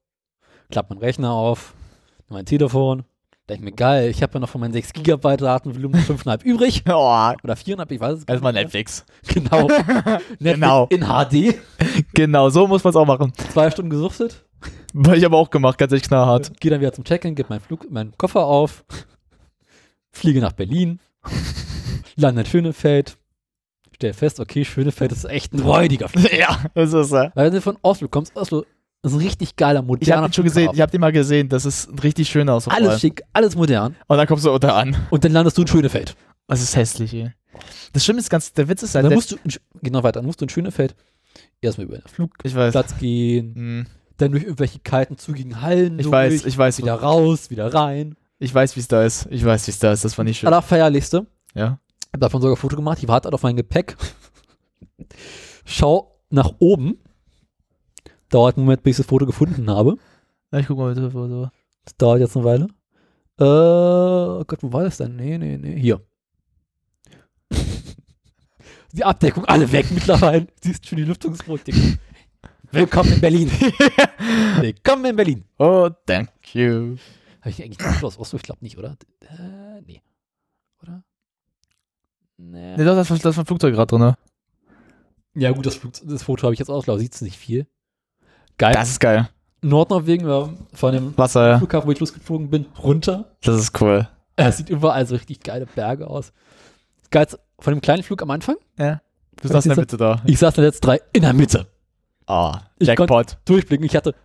klappe 0.69 0.93
meinen 0.93 1.03
Rechner 1.03 1.31
auf, 1.31 1.73
mein 2.29 2.45
Telefon. 2.45 3.03
Denke 3.49 3.65
mir, 3.65 3.71
geil, 3.71 4.09
ich 4.09 4.21
habe 4.23 4.35
ja 4.35 4.39
noch 4.39 4.49
von 4.49 4.61
meinen 4.61 4.71
6 4.71 4.93
GB 4.93 5.37
Datenvolumen 5.37 5.99
5,5 6.05 6.43
übrig. 6.43 6.83
Oh, 6.87 6.91
Oder 7.43 7.55
4,5, 7.55 7.91
ich 7.91 7.99
weiß 7.99 8.19
es 8.19 8.25
gar 8.25 8.35
erstmal 8.35 8.53
nicht. 8.53 8.63
Netflix. 8.63 9.05
Genau. 9.27 9.67
Netflix 10.39 10.39
Genau. 10.39 10.87
In 10.87 11.01
HD. 11.03 11.55
Genau, 12.13 12.49
so 12.49 12.67
muss 12.67 12.83
man 12.83 12.91
es 12.91 12.95
auch 12.95 13.05
machen. 13.05 13.33
Zwei 13.51 13.69
Stunden 13.71 13.89
gesuchtet. 13.89 14.45
Habe 14.95 15.17
ich 15.17 15.25
aber 15.25 15.37
auch 15.37 15.49
gemacht, 15.49 15.77
ganz 15.77 15.91
echt 15.91 16.07
knallhart. 16.07 16.59
Gehe 16.59 16.69
dann 16.71 16.81
wieder 16.81 16.93
zum 16.93 17.03
Check-in, 17.03 17.33
gebe 17.35 17.49
meinen, 17.49 17.61
Flug, 17.61 17.89
meinen 17.91 18.15
Koffer 18.17 18.45
auf, 18.45 18.85
fliege 20.11 20.39
nach 20.39 20.51
Berlin, 20.51 20.99
lande 22.15 22.41
in 22.41 22.47
Schönefeld, 22.47 23.17
stelle 24.01 24.13
fest, 24.13 24.39
okay, 24.39 24.65
Schönefeld 24.65 25.11
ist 25.11 25.25
echt 25.25 25.53
ein 25.53 25.59
räudiger 25.59 26.09
Flug. 26.09 26.31
ja, 26.37 26.59
das 26.73 26.93
ist 26.93 27.11
er. 27.11 27.31
Weil 27.35 27.45
wenn 27.47 27.53
du 27.53 27.61
von 27.61 27.77
Oslo 27.81 28.07
kommst, 28.07 28.35
Oslo 28.35 28.65
ist 29.03 29.13
ein 29.13 29.19
richtig 29.19 29.55
geiler, 29.55 29.81
moderner 29.81 30.01
Ich 30.01 30.11
habe 30.11 30.27
ihn 30.27 30.33
schon 30.33 30.43
gesehen, 30.43 30.69
ich 30.73 30.81
habe 30.81 30.91
den 30.91 31.01
mal 31.01 31.11
gesehen. 31.11 31.49
Das 31.49 31.65
ist 31.65 31.89
richtig 32.03 32.29
schön 32.29 32.49
aus. 32.49 32.67
Alles 32.67 33.01
schick, 33.01 33.23
alles 33.33 33.55
modern. 33.55 33.95
Und 34.07 34.17
dann 34.17 34.27
kommst 34.27 34.45
du 34.45 34.51
unter 34.51 34.75
an. 34.75 34.95
Und 35.09 35.23
dann 35.23 35.31
landest 35.31 35.57
du 35.57 35.61
in 35.63 35.67
Schönefeld. 35.67 36.15
Das 36.47 36.61
ist 36.61 36.75
hässlich, 36.75 37.13
ey. 37.13 37.31
Das 37.93 38.03
Schlimme 38.03 38.19
ist 38.19 38.29
ganz, 38.29 38.53
der 38.53 38.67
Witz 38.69 38.83
ist 38.83 38.95
halt, 38.95 39.05
Dann 39.05 39.13
musst 39.13 39.31
du, 39.31 39.37
genau 39.81 40.03
weiter, 40.03 40.19
dann 40.19 40.25
musst 40.25 40.41
du 40.41 40.45
in 40.45 40.49
Schönefeld 40.49 40.95
erstmal 41.61 41.87
über 41.87 41.97
den. 41.97 42.07
Flugplatz 42.07 42.97
gehen, 42.97 43.55
Hm, 43.55 43.85
dann 44.17 44.31
durch 44.31 44.43
irgendwelche 44.43 44.79
kalten, 44.79 45.17
zügigen 45.17 45.61
Hallen 45.61 45.97
Ich 45.99 46.03
durch, 46.03 46.11
weiß, 46.13 46.45
ich 46.45 46.57
weiß, 46.57 46.77
wieder 46.77 46.95
raus, 46.95 47.49
wieder 47.49 47.73
rein. 47.73 48.15
ich 48.39 48.53
weiß, 48.53 48.75
wie 48.75 48.79
es 48.81 48.87
da 48.87 49.03
ist. 49.03 49.27
Ich 49.29 49.43
weiß, 49.43 49.67
wie 49.67 49.71
es 49.71 49.79
da 49.79 49.91
ist. 49.91 50.05
Das 50.05 50.17
war 50.17 50.25
nicht 50.25 50.39
schön. 50.39 50.47
Allerfeierlichste, 50.47 51.25
Ja. 51.53 51.79
Hab 52.13 52.19
davon 52.21 52.41
sogar 52.41 52.55
ein 52.55 52.59
Foto 52.59 52.75
gemacht, 52.75 52.99
ich 53.01 53.07
warte 53.07 53.31
auf 53.31 53.43
mein 53.43 53.55
Gepäck, 53.55 53.95
schau 55.65 56.19
nach 56.29 56.51
oben, 56.59 56.99
dauert 58.29 58.57
einen 58.57 58.65
Moment, 58.65 58.83
bis 58.83 58.97
ich 58.99 59.03
das 59.05 59.09
Foto 59.09 59.25
gefunden 59.25 59.69
habe. 59.69 59.97
Na, 60.51 60.59
ich 60.59 60.67
guck 60.67 60.77
mal 60.77 60.93
bitte. 60.93 61.13
wo- 61.13 61.27
so. 61.27 61.49
Das 61.85 61.95
dauert 61.97 62.19
jetzt 62.19 62.35
eine 62.35 62.45
Weile. 62.45 62.67
Äh, 63.39 63.43
oh 63.43 64.43
Gott, 64.45 64.61
wo 64.61 64.71
war 64.73 64.83
das 64.83 64.97
denn? 64.97 65.15
Nee, 65.15 65.37
nee, 65.37 65.57
nee. 65.57 65.79
Hier. 65.79 66.01
Die 68.93 69.03
Abdeckung, 69.03 69.45
alle 69.45 69.71
weg 69.71 69.89
mittlerweile. 69.91 70.47
Siehst 70.63 70.85
schon 70.87 70.97
die 70.97 71.05
Lüftungsrotik. 71.05 71.73
Willkommen 72.71 73.13
in 73.13 73.21
Berlin. 73.21 73.49
Willkommen 74.59 75.05
in 75.05 75.15
Berlin. 75.15 75.43
Oh, 75.57 75.89
thank 76.05 76.29
you. 76.53 76.97
Habe 77.39 77.49
ich 77.49 77.63
eigentlich 77.63 77.79
ein 77.79 77.93
Foto 77.93 78.07
aus 78.07 78.17
Oslo? 78.19 78.37
Ich 78.37 78.43
glaube 78.43 78.59
nicht, 78.63 78.77
oder? 78.77 78.97
Äh, 79.21 79.81
nee. 79.85 80.01
Nee. 82.43 82.75
Nee, 82.77 82.83
das 82.83 83.09
ist 83.11 83.23
das 83.25 83.35
ist 83.35 83.39
ein 83.39 83.45
Flugzeug 83.45 83.73
gerade 83.73 83.87
drin. 83.87 84.01
ne? 84.01 84.15
Ja, 85.35 85.51
gut, 85.51 85.65
das, 85.65 85.79
das 86.03 86.23
Foto 86.23 86.43
habe 86.43 86.53
ich 86.53 86.59
jetzt 86.59 86.69
aus 86.69 86.79
Oslo. 86.79 86.97
Sieht 86.97 87.13
es 87.13 87.21
nicht 87.21 87.37
viel. 87.37 87.67
Geil. 88.57 88.73
Das 88.73 88.89
ist 88.89 88.99
geil. 88.99 89.29
Nordnorwegen 89.61 90.27
war 90.27 90.53
von 90.73 90.93
dem 90.93 91.17
Wasser, 91.17 91.47
ja. 91.49 91.57
Flughafen, 91.59 91.87
wo 91.87 91.91
ich 91.91 91.99
losgeflogen 91.99 92.49
bin, 92.49 92.65
runter. 92.81 93.35
Das 93.43 93.55
ist 93.59 93.79
cool. 93.81 94.07
Es 94.35 94.57
sieht 94.57 94.69
überall 94.69 95.05
so 95.05 95.13
richtig 95.15 95.41
geile 95.41 95.67
Berge 95.67 96.07
aus. 96.07 96.33
Geil, 97.11 97.27
von 97.59 97.73
dem 97.73 97.81
kleinen 97.81 98.01
Flug 98.01 98.21
am 98.23 98.31
Anfang. 98.31 98.55
Ja. 98.79 99.01
Du 99.41 99.47
saßt 99.47 99.65
in 99.65 99.69
der 99.69 99.77
ist 99.77 99.81
Mitte 99.91 99.97
da. 99.97 100.21
Ich 100.25 100.39
saß 100.39 100.55
in 100.57 100.61
der 100.61 100.69
letzten 100.71 100.85
drei 100.87 101.01
in 101.13 101.21
der 101.21 101.33
Mitte. 101.33 101.67
Ah, 102.25 102.61
Ich 102.79 102.87
Jackpot. 102.87 103.37
Durchblicken. 103.45 103.85
Ich 103.85 103.95
hatte, 103.95 104.15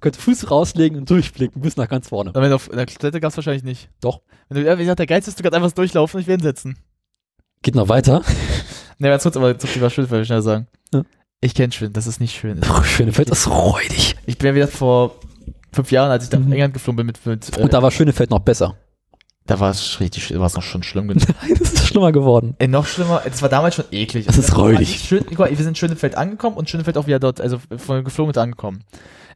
könnte 0.00 0.20
Fuß 0.20 0.50
rauslegen 0.50 0.98
und 0.98 1.08
durchblicken 1.10 1.62
bis 1.62 1.76
nach 1.76 1.88
ganz 1.88 2.08
vorne. 2.08 2.30
Aber 2.30 2.42
wenn 2.42 2.50
du 2.50 2.56
auf 2.56 2.68
in 2.70 2.76
der 2.76 2.86
Toilette 2.86 3.20
gab 3.20 3.30
es 3.30 3.36
wahrscheinlich 3.36 3.64
nicht. 3.64 3.88
Doch. 4.00 4.20
Wenn 4.48 4.64
du, 4.64 4.72
wie 4.78 4.82
gesagt, 4.82 4.98
der 4.98 5.06
Geilste 5.06 5.30
ist, 5.30 5.38
du 5.38 5.42
kannst 5.42 5.56
einfach 5.56 5.72
durchlaufen 5.72 6.16
und 6.18 6.22
ich 6.22 6.26
will 6.26 6.34
hinsetzen. 6.36 6.76
Geht 7.64 7.74
noch 7.74 7.88
weiter. 7.88 8.22
Ne, 8.98 9.08
ganz 9.08 9.24
kurz, 9.24 9.36
aber 9.36 9.52
die 9.54 9.80
war 9.80 9.90
schön, 9.90 10.08
will 10.08 10.20
ich 10.20 10.28
schnell 10.28 10.40
sagen. 10.40 10.68
Ja. 10.94 11.02
Ich 11.40 11.52
kenne 11.52 11.72
Schweden, 11.72 11.92
das 11.94 12.06
ist 12.06 12.20
nicht 12.20 12.32
schön. 12.38 12.60
Schönefeld 12.84 13.28
ist 13.28 13.50
räudig. 13.50 14.14
Ich 14.24 14.38
bin 14.38 14.46
ja 14.46 14.54
wieder 14.54 14.68
vor 14.68 15.16
fünf 15.72 15.90
Jahren, 15.90 16.12
als 16.12 16.24
ich 16.26 16.30
nach 16.30 16.38
Mhm. 16.38 16.52
England 16.52 16.74
geflogen 16.74 16.98
bin 16.98 17.06
mit, 17.06 17.26
mit 17.26 17.58
äh, 17.58 17.60
Und 17.60 17.72
da 17.72 17.82
war 17.82 17.90
Schönefeld 17.90 18.30
noch 18.30 18.38
besser. 18.38 18.76
da 19.46 19.58
war 19.58 19.70
es 19.70 19.98
richtig, 19.98 20.32
war 20.38 20.46
es 20.46 20.54
noch 20.54 20.62
schon 20.62 20.84
schlimm 20.84 21.08
genug. 21.08 21.24
Nein, 21.42 21.56
das 21.58 21.72
ist 21.72 21.88
schlimmer 21.88 22.12
geworden. 22.12 22.54
Ey, 22.60 22.68
noch 22.68 22.86
schlimmer, 22.86 23.20
das 23.28 23.42
war 23.42 23.48
damals 23.48 23.74
schon 23.74 23.86
eklig. 23.90 24.26
Das 24.26 24.38
ist 24.38 24.52
war 24.52 24.60
räudig. 24.60 25.00
Schön, 25.00 25.24
guck 25.28 25.40
mal, 25.40 25.50
wir 25.50 25.56
sind 25.56 25.68
in 25.70 25.74
Schönefeld 25.74 26.16
angekommen 26.16 26.56
und 26.56 26.70
Schönefeld 26.70 26.96
auch 26.96 27.08
wieder 27.08 27.18
dort, 27.18 27.40
also 27.40 27.58
von 27.76 28.04
geflogen 28.04 28.28
mit 28.28 28.38
angekommen. 28.38 28.84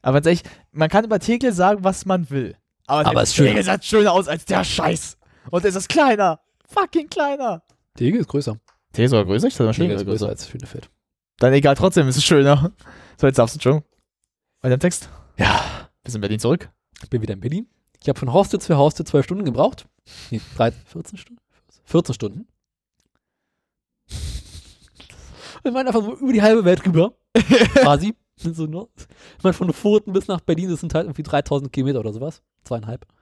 Aber 0.02 0.18
ehrlich, 0.24 0.44
man 0.70 0.89
kann 0.89 1.05
über 1.05 1.18
Tegel 1.18 1.52
sagen, 1.52 1.82
was 1.82 2.07
man 2.07 2.31
will. 2.31 2.55
Aber, 2.86 3.10
Aber 3.10 3.23
es. 3.23 3.32
Tegel 3.32 3.65
sah 3.65 3.76
schöner 3.82 4.12
aus 4.12 4.28
als 4.28 4.44
der 4.44 4.62
Scheiß. 4.62 5.18
Und 5.50 5.65
es 5.65 5.74
ist 5.74 5.89
kleiner. 5.89 6.39
Fucking 6.73 7.08
kleiner. 7.10 7.62
Tegel 7.98 8.20
ist 8.20 8.28
größer. 8.28 8.58
Tegel 8.92 9.04
ist 9.06 9.10
sogar 9.10 9.24
größer? 9.24 9.48
Ich 9.48 9.56
dachte, 9.56 9.74
Schönefeld 9.74 10.00
ist 10.00 10.06
größer 10.06 10.28
als 10.28 10.48
Schönefeld. 10.48 10.88
Dann 11.38 11.52
egal, 11.52 11.74
trotzdem 11.74 12.06
ist 12.06 12.16
es 12.16 12.24
schöner. 12.24 12.72
So, 13.20 13.26
jetzt 13.26 13.38
darfst 13.38 13.56
du 13.56 13.60
schon. 13.60 13.82
Bei 14.60 14.68
deinem 14.68 14.80
Text. 14.80 15.10
Ja. 15.36 15.88
Wir 16.04 16.10
sind 16.12 16.18
in 16.18 16.20
Berlin 16.22 16.38
zurück. 16.38 16.70
Ich 17.02 17.10
bin 17.10 17.22
wieder 17.22 17.34
in 17.34 17.40
Berlin. 17.40 17.68
Ich 18.00 18.08
habe 18.08 18.18
von 18.18 18.32
Haustür 18.32 18.60
zu 18.60 18.76
Haustür 18.76 19.04
zwei 19.04 19.22
Stunden 19.22 19.44
gebraucht. 19.44 19.88
Nee, 20.30 20.40
drei, 20.56 20.70
14 20.70 21.18
Stunden? 21.18 21.42
14 21.84 22.14
Stunden. 22.14 22.46
Wir 25.62 25.74
waren 25.74 25.86
einfach 25.86 26.02
so 26.02 26.16
über 26.16 26.32
die 26.32 26.42
halbe 26.42 26.64
Welt 26.64 26.86
rüber. 26.86 27.14
Quasi. 27.74 28.14
So 28.36 28.66
nur, 28.66 28.88
ich 29.36 29.42
meine, 29.42 29.54
von 29.54 29.72
Pfoten 29.72 30.12
bis 30.12 30.28
nach 30.28 30.40
Berlin, 30.40 30.70
das 30.70 30.78
sind 30.78 30.94
halt 30.94 31.06
irgendwie 31.06 31.24
3000 31.24 31.72
Kilometer 31.72 31.98
oder 31.98 32.12
sowas. 32.12 32.42
Zweieinhalb. 32.64 33.06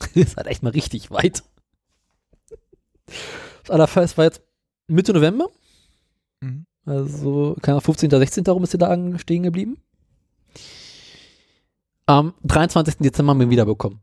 Das 0.00 0.16
ist 0.16 0.36
halt 0.36 0.46
echt 0.46 0.62
mal 0.62 0.70
richtig 0.70 1.10
weit. 1.10 1.44
Das 3.62 3.70
allerfest 3.70 4.18
war 4.18 4.24
jetzt 4.24 4.42
Mitte 4.86 5.12
November. 5.12 5.48
Mhm. 6.40 6.66
Also, 6.84 7.56
keine 7.62 7.74
Ahnung, 7.74 7.84
15. 7.84 8.10
16. 8.10 8.44
rum 8.46 8.64
ist 8.64 8.72
sie 8.72 8.78
da 8.78 9.18
stehen 9.18 9.42
geblieben. 9.42 9.82
Am 12.06 12.34
23. 12.42 12.96
Dezember 12.96 13.30
haben 13.30 13.38
wir 13.38 13.46
ihn 13.46 13.50
wiederbekommen. 13.50 14.00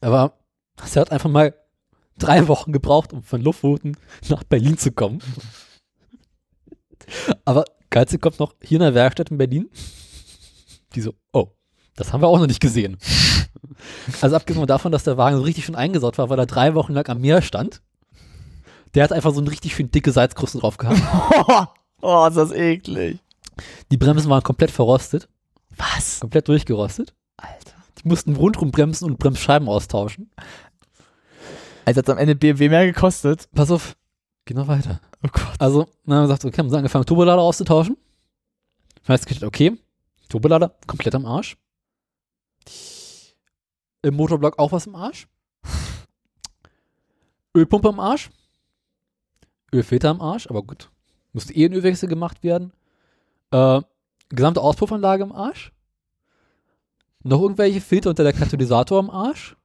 Aber 0.00 0.38
es 0.84 0.96
hat 0.96 1.10
einfach 1.10 1.30
mal 1.30 1.54
drei 2.18 2.46
Wochen 2.48 2.72
gebraucht, 2.72 3.12
um 3.12 3.22
von 3.22 3.40
Luftfoten 3.40 3.96
nach 4.28 4.44
Berlin 4.44 4.76
zu 4.76 4.92
kommen. 4.92 5.22
Aber 7.44 7.64
geilste 7.90 8.18
kommt 8.18 8.38
noch 8.38 8.54
hier 8.62 8.76
in 8.76 8.82
der 8.82 8.94
Werkstatt 8.94 9.30
in 9.30 9.38
Berlin. 9.38 9.70
Die 10.94 11.00
so, 11.00 11.14
oh, 11.32 11.52
das 11.98 12.12
haben 12.12 12.22
wir 12.22 12.28
auch 12.28 12.38
noch 12.38 12.46
nicht 12.46 12.60
gesehen. 12.60 12.96
Also 14.20 14.34
abgesehen 14.34 14.66
davon, 14.66 14.90
dass 14.90 15.04
der 15.04 15.16
Wagen 15.16 15.36
so 15.36 15.42
richtig 15.42 15.64
schön 15.64 15.76
eingesaut 15.76 16.18
war, 16.18 16.28
weil 16.30 16.38
er 16.38 16.46
drei 16.46 16.74
Wochen 16.74 16.94
lang 16.94 17.08
am 17.08 17.20
Meer 17.20 17.42
stand. 17.42 17.80
Der 18.94 19.04
hat 19.04 19.12
einfach 19.12 19.32
so 19.32 19.40
eine 19.40 19.50
richtig 19.50 19.74
schön 19.74 19.90
dicke 19.90 20.10
Salzkruste 20.10 20.58
drauf 20.58 20.78
gehabt. 20.78 21.00
oh, 22.00 22.26
ist 22.26 22.36
das 22.36 22.50
eklig. 22.50 23.18
Die 23.90 23.96
Bremsen 23.96 24.30
waren 24.30 24.42
komplett 24.42 24.70
verrostet, 24.70 25.28
Was? 25.76 26.20
komplett 26.20 26.48
durchgerostet. 26.48 27.14
Alter. 27.36 27.74
Die 28.02 28.08
mussten 28.08 28.34
rundrum 28.36 28.72
bremsen 28.72 29.04
und 29.04 29.18
Bremsscheiben 29.18 29.68
austauschen. 29.68 30.30
Also 31.84 31.98
hat 31.98 32.10
am 32.10 32.18
Ende 32.18 32.34
BMW 32.34 32.68
mehr 32.68 32.86
gekostet. 32.86 33.48
Pass 33.54 33.70
auf, 33.70 33.96
geh 34.44 34.54
noch 34.54 34.68
weiter. 34.68 35.00
Oh 35.24 35.28
Gott. 35.32 35.54
Also, 35.58 35.86
dann 36.04 36.16
haben 36.16 36.22
wir 36.22 36.28
gesagt, 36.28 36.44
okay, 36.44 36.58
haben 36.58 36.70
sie 36.70 36.76
angefangen, 36.76 37.06
Turbolader 37.06 37.42
auszutauschen. 37.42 37.96
Festgestellt, 39.02 39.48
okay, 39.48 39.76
Turbolader 40.28 40.74
komplett 40.86 41.14
am 41.14 41.26
Arsch. 41.26 41.56
Im 44.08 44.14
Motorblock 44.14 44.58
auch 44.58 44.72
was 44.72 44.86
im 44.86 44.94
Arsch. 44.94 45.28
Ölpumpe 47.54 47.90
am 47.90 48.00
Arsch. 48.00 48.30
Ölfilter 49.70 50.08
am 50.08 50.22
Arsch, 50.22 50.46
aber 50.46 50.62
gut. 50.62 50.90
Musste 51.34 51.54
eh 51.54 51.66
ein 51.66 51.74
Ölwechsel 51.74 52.08
gemacht 52.08 52.42
werden. 52.42 52.72
Äh, 53.50 53.82
gesamte 54.30 54.62
Auspuffanlage 54.62 55.24
im 55.24 55.32
Arsch. 55.32 55.72
Noch 57.22 57.42
irgendwelche 57.42 57.82
Filter 57.82 58.08
unter 58.08 58.22
der 58.24 58.32
Katalysator 58.32 58.98
am 58.98 59.10
Arsch. 59.10 59.56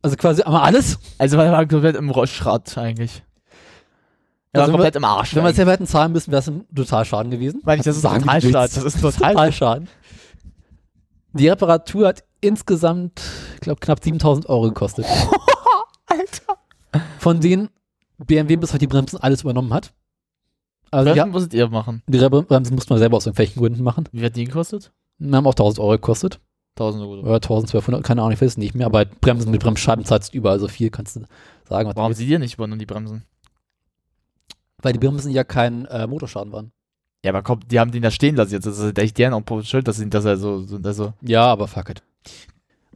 Also 0.00 0.16
quasi 0.16 0.42
einmal 0.42 0.62
alles. 0.62 0.98
Also 1.18 1.36
war 1.36 1.44
er 1.44 1.66
komplett 1.66 1.96
im 1.96 2.10
Schrott 2.26 2.78
eigentlich. 2.78 3.22
Er 4.52 4.60
war 4.60 4.62
Also 4.62 4.72
komplett 4.72 4.96
im 4.96 5.04
Arsch. 5.04 5.34
Wenn 5.34 5.44
wir 5.44 5.50
es 5.50 5.58
ja 5.58 5.66
hätten 5.66 5.86
zahlen 5.86 6.12
müssen, 6.12 6.30
wäre 6.30 6.40
es 6.40 6.48
ein 6.48 6.66
Totalschaden 6.74 7.30
gewesen. 7.30 7.60
Meine 7.64 7.80
ich, 7.80 7.84
das 7.84 7.98
ist 7.98 8.06
ein 8.06 8.20
Totalschaden. 8.20 8.52
Das 8.52 8.76
ist 8.78 8.96
ein 8.96 9.02
Total 9.02 9.34
Totalschaden. 9.34 9.88
Die 11.34 11.48
Reparatur 11.48 12.08
hat 12.08 12.24
insgesamt, 12.42 13.22
ich 13.54 13.60
glaube, 13.60 13.80
knapp 13.80 14.04
7000 14.04 14.48
Euro 14.48 14.64
gekostet. 14.64 15.06
Alter. 16.06 16.58
Von 17.18 17.40
denen 17.40 17.70
BMW 18.18 18.56
bis 18.56 18.70
heute 18.70 18.80
die 18.80 18.86
Bremsen 18.86 19.18
alles 19.18 19.42
übernommen 19.42 19.72
hat. 19.72 19.94
Also 20.90 21.10
Was 21.10 21.16
ja, 21.16 21.24
musstet 21.24 21.54
ihr 21.54 21.68
machen? 21.68 22.02
die 22.06 22.18
Bremsen 22.18 22.74
musste 22.74 22.92
man 22.92 22.98
selber 22.98 23.16
aus 23.16 23.24
irgendwelchen 23.24 23.60
Gründen 23.60 23.82
machen. 23.82 24.08
Wie 24.12 24.22
hat 24.22 24.36
die 24.36 24.44
gekostet? 24.44 24.92
Die 25.18 25.32
haben 25.34 25.46
auch 25.46 25.52
1000 25.52 25.78
Euro 25.78 25.92
gekostet. 25.92 26.38
1000 26.76 27.02
Euro. 27.02 27.20
Oder 27.20 27.36
1200, 27.36 28.04
keine 28.04 28.20
Ahnung, 28.20 28.32
ich 28.32 28.40
weiß 28.40 28.52
es 28.52 28.56
nicht 28.58 28.74
mehr. 28.74 28.86
Aber 28.86 29.06
Bremsen 29.06 29.50
mit 29.50 29.62
Bremsscheiben 29.62 30.04
zahlst 30.04 30.34
du 30.34 30.38
überall 30.38 30.60
so 30.60 30.68
viel, 30.68 30.90
kannst 30.90 31.16
du 31.16 31.22
sagen. 31.68 31.90
Warum 31.94 32.12
sie 32.12 32.26
dir 32.26 32.38
nicht 32.38 32.54
übernommen, 32.54 32.78
die 32.78 32.86
Bremsen? 32.86 33.24
Weil 34.82 34.92
die 34.92 34.98
Bremsen 34.98 35.32
ja 35.32 35.44
kein 35.44 35.86
äh, 35.86 36.06
Motorschaden 36.06 36.52
waren. 36.52 36.72
Ja, 37.24 37.30
aber 37.30 37.42
komm, 37.42 37.60
die 37.68 37.78
haben 37.78 37.92
den 37.92 38.02
da 38.02 38.10
stehen 38.10 38.36
lassen 38.36 38.52
jetzt. 38.52 38.66
Das 38.66 38.78
ist 38.78 38.98
echt 38.98 39.16
deren 39.16 39.32
auch 39.32 39.62
schuld, 39.62 39.86
dass, 39.86 39.96
sie, 39.96 40.10
dass 40.10 40.24
er 40.24 40.36
so, 40.36 40.64
so 40.64 41.12
Ja, 41.22 41.46
aber 41.46 41.68
fuck 41.68 41.88
it. 41.88 42.02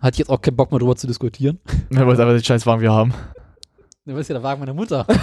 Hatte 0.00 0.14
ich 0.14 0.18
jetzt 0.18 0.30
auch 0.30 0.40
keinen 0.40 0.56
Bock 0.56 0.70
mehr 0.70 0.78
drüber 0.78 0.96
zu 0.96 1.06
diskutieren. 1.06 1.58
er 1.90 2.06
wollte 2.06 2.22
aber 2.22 2.32
den 2.32 2.44
Scheißwagen 2.44 2.82
wir 2.82 2.92
haben. 2.92 3.14
Du 4.05 4.14
weißt 4.14 4.28
ja, 4.28 4.34
der 4.34 4.42
Wagen 4.42 4.60
meiner 4.60 4.74
Mutter. 4.74 5.06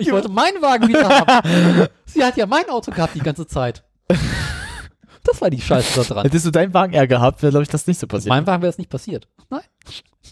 Ich 0.00 0.12
wollte 0.12 0.28
meinen 0.28 0.62
Wagen 0.62 0.86
wieder 0.86 1.08
haben. 1.08 1.88
Sie 2.04 2.22
hat 2.22 2.36
ja 2.36 2.46
mein 2.46 2.68
Auto 2.68 2.92
gehabt 2.92 3.16
die 3.16 3.20
ganze 3.20 3.48
Zeit. 3.48 3.82
Das 5.24 5.40
war 5.40 5.50
die 5.50 5.60
Scheiße 5.60 6.00
da 6.00 6.14
dran. 6.14 6.22
Hättest 6.22 6.46
du 6.46 6.52
deinen 6.52 6.72
Wagen 6.72 6.92
eher 6.92 7.08
gehabt, 7.08 7.42
wäre, 7.42 7.50
glaube 7.50 7.64
ich, 7.64 7.68
das 7.68 7.86
nicht 7.88 7.98
so 7.98 8.06
passiert. 8.06 8.28
Mein 8.28 8.46
Wagen 8.46 8.62
wäre 8.62 8.70
es 8.70 8.78
nicht 8.78 8.90
passiert. 8.90 9.26
Nein. 9.50 9.62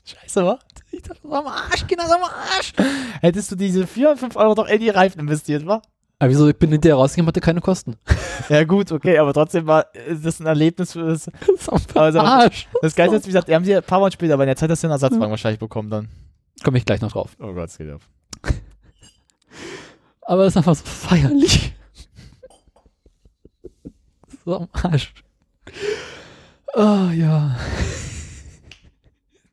Scheiße, 0.05 0.45
wa? 0.45 0.59
Ich 0.93 1.03
dachte, 1.03 1.21
das 1.23 1.31
war 1.31 1.41
am 1.41 1.47
Arsch, 1.49 1.87
Kinder, 1.87 2.05
das 2.05 2.13
war 2.13 2.19
am 2.19 2.31
Arsch. 2.57 2.73
Hättest 3.21 3.51
du 3.51 3.57
diese 3.57 3.87
4, 3.89 4.17
5 4.17 4.37
Euro 4.37 4.55
doch 4.55 4.69
in 4.69 4.79
die 4.79 4.91
Reifen 4.91 5.19
investiert, 5.19 5.67
wa? 5.67 5.83
Aber 6.19 6.31
wieso, 6.31 6.49
ich 6.49 6.57
bin 6.57 6.71
hinterher 6.71 6.97
rausgegangen, 6.97 7.29
hatte 7.29 7.41
keine 7.41 7.61
Kosten. 7.61 7.97
Ja, 8.51 8.63
gut, 8.65 8.93
okay, 8.93 9.19
aber 9.19 9.33
trotzdem 9.33 9.67
war 9.67 9.87
äh, 9.95 10.15
das 10.15 10.41
ein 10.41 10.47
Erlebnis 10.47 10.93
für 10.93 11.07
das. 11.09 11.29
Also, 11.95 12.21
Arsch. 12.21 12.69
Das 12.83 12.95
Geilste 12.95 13.17
ist, 13.17 13.25
wie 13.25 13.31
gesagt, 13.31 13.49
die 13.49 13.55
haben 13.55 13.65
sie 13.65 13.75
ein 13.75 13.83
paar 13.83 13.99
Mal 13.99 14.13
später, 14.13 14.35
aber 14.35 14.45
in 14.45 14.49
der 14.49 14.57
Zeit 14.57 14.71
hast 14.71 14.83
du 14.83 14.87
einen 14.87 14.93
Ersatzwagen 14.93 15.31
wahrscheinlich 15.31 15.59
bekommen 15.59 15.91
dann. 15.91 16.09
Komme 16.63 16.79
ich 16.79 16.85
gleich 16.85 17.01
noch 17.01 17.13
drauf. 17.13 17.35
Oh 17.41 17.53
Gott, 17.55 17.71
es 17.71 17.79
geht 17.79 17.91
auf. 17.91 18.09
Aber 20.23 20.45
das 20.45 20.53
ist 20.53 20.57
einfach 20.59 20.75
so 20.75 20.85
feierlich. 20.85 21.75
So 24.45 24.57
am 24.57 24.69
Arsch. 24.73 25.13
Oh 26.75 27.11
ja. 27.13 27.57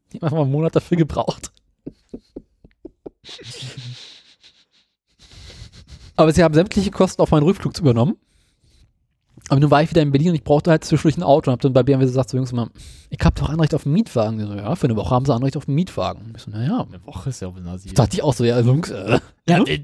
Ich 0.09 0.15
habe 0.15 0.25
einfach 0.25 0.37
mal 0.37 0.41
einen 0.43 0.51
Monat 0.51 0.75
dafür 0.75 0.97
gebraucht. 0.97 1.51
Aber 6.15 6.31
sie 6.31 6.43
haben 6.43 6.53
sämtliche 6.53 6.91
Kosten 6.91 7.21
auf 7.21 7.31
meinen 7.31 7.43
Rückflug 7.43 7.77
übernommen. 7.79 8.15
Aber 9.49 9.59
nun 9.59 9.71
war 9.71 9.83
ich 9.83 9.89
wieder 9.89 10.01
in 10.01 10.11
Berlin 10.11 10.29
und 10.29 10.35
ich 10.35 10.43
brauchte 10.43 10.71
halt 10.71 10.85
zwischendurch 10.85 11.17
ein 11.17 11.23
Auto 11.23 11.49
und 11.49 11.53
habe 11.53 11.61
dann 11.63 11.73
bei 11.73 11.83
BMW 11.83 12.05
gesagt, 12.05 12.29
so 12.29 12.37
Jungs, 12.37 12.53
mal, 12.53 12.69
ich 13.09 13.19
habe 13.25 13.37
doch 13.39 13.49
Anrecht 13.49 13.73
auf 13.75 13.85
einen 13.85 13.93
Mietwagen. 13.93 14.37
Die 14.39 14.45
So, 14.45 14.53
ja, 14.53 14.73
für 14.75 14.85
eine 14.87 14.95
Woche 14.95 15.13
haben 15.13 15.25
sie 15.25 15.33
Anrecht 15.33 15.57
auf 15.57 15.67
einen 15.67 15.75
Mietwagen. 15.75 16.31
Ich 16.35 16.43
so, 16.43 16.51
naja. 16.51 16.85
Eine 16.87 17.05
Woche 17.05 17.29
ist 17.29 17.41
ja 17.41 17.49
auch 17.49 17.55
ein 17.57 17.63
Nasi. 17.63 17.93
Dachte 17.93 18.15
ich 18.15 18.23
auch 18.23 18.33
so, 18.33 18.45
ja, 18.45 18.59
Jungs, 18.61 18.89
äh, 18.89 19.19
Ja, 19.49 19.61
ich, 19.67 19.81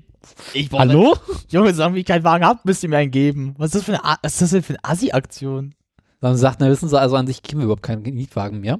ich 0.54 0.70
brauch- 0.70 0.80
hallo? 0.80 1.16
Junge, 1.50 1.74
sagen, 1.74 1.94
wie 1.96 2.00
ich 2.00 2.06
keinen 2.06 2.24
Wagen 2.24 2.46
habt, 2.46 2.64
müsst 2.66 2.84
ihr 2.84 2.90
mir 2.90 2.98
einen 2.98 3.12
geben. 3.12 3.56
Was 3.58 3.68
ist 3.68 3.76
das 3.76 3.84
für 3.84 3.94
eine, 3.94 4.06
A- 4.06 4.18
was 4.22 4.34
ist 4.34 4.42
das 4.44 4.50
denn 4.52 4.64
für 4.64 4.74
eine 4.74 4.84
Assi-Aktion? 4.86 5.76
Dann 6.22 6.38
sagt, 6.38 6.60
na 6.62 6.70
wissen 6.70 6.88
Sie, 6.88 7.00
also 7.00 7.16
an 7.18 7.28
sich 7.28 7.42
kriegen 7.44 7.60
wir 7.60 7.66
überhaupt 7.66 7.84
keinen 7.84 8.02
Mietwagen 8.04 8.62
mehr. 8.62 8.80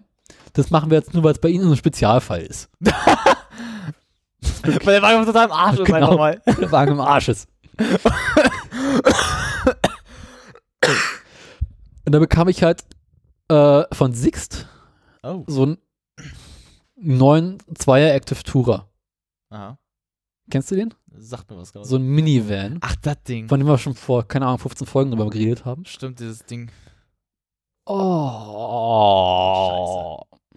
Das 0.54 0.70
machen 0.70 0.90
wir 0.92 0.98
jetzt 0.98 1.14
nur, 1.14 1.24
weil 1.24 1.34
es 1.34 1.40
bei 1.40 1.50
Ihnen 1.50 1.64
so 1.66 1.72
ein 1.72 1.78
Spezialfall 1.78 2.42
ist. 2.42 2.70
Weil 4.64 4.94
der 4.96 5.02
Wagen 5.02 5.26
total 5.26 5.46
im 5.46 5.52
Arsch 5.52 5.80
ist 5.80 5.86
Genau. 5.86 5.98
einfach 6.18 6.18
mal. 6.18 6.42
Der 6.60 6.72
Wagen 6.72 6.92
im 6.94 7.00
Arsch 7.02 7.30
ist. 7.30 7.48
Und 12.06 12.12
da 12.14 12.20
bekam 12.20 12.48
ich 12.48 12.64
halt 12.64 12.84
äh, 13.50 13.84
von 13.94 14.14
Sixt 14.14 14.66
Oh. 15.22 15.44
so 15.48 15.64
einen 15.64 15.78
neuen 16.96 17.58
Zweier 17.76 18.14
Active 18.16 18.42
Tourer. 18.44 18.88
Aha. 19.50 19.78
Kennst 20.50 20.72
du 20.72 20.76
den? 20.76 20.94
Sagt 21.18 21.52
mir 21.52 21.58
was 21.58 21.74
gerade. 21.74 21.86
So 21.86 21.98
ein 21.98 22.04
Minivan, 22.08 22.78
Ach, 22.82 22.96
das 23.02 23.22
Ding. 23.24 23.50
von 23.50 23.60
dem 23.60 23.68
wir 23.68 23.78
schon 23.78 23.96
vor, 23.96 24.26
keine 24.26 24.46
Ahnung, 24.46 24.60
15 24.60 24.88
Folgen 24.88 25.12
drüber 25.12 25.30
geredet 25.30 25.66
haben. 25.66 25.84
Stimmt, 25.86 26.20
dieses 26.22 26.46
Ding. 26.46 26.72
Oh. 27.86 27.96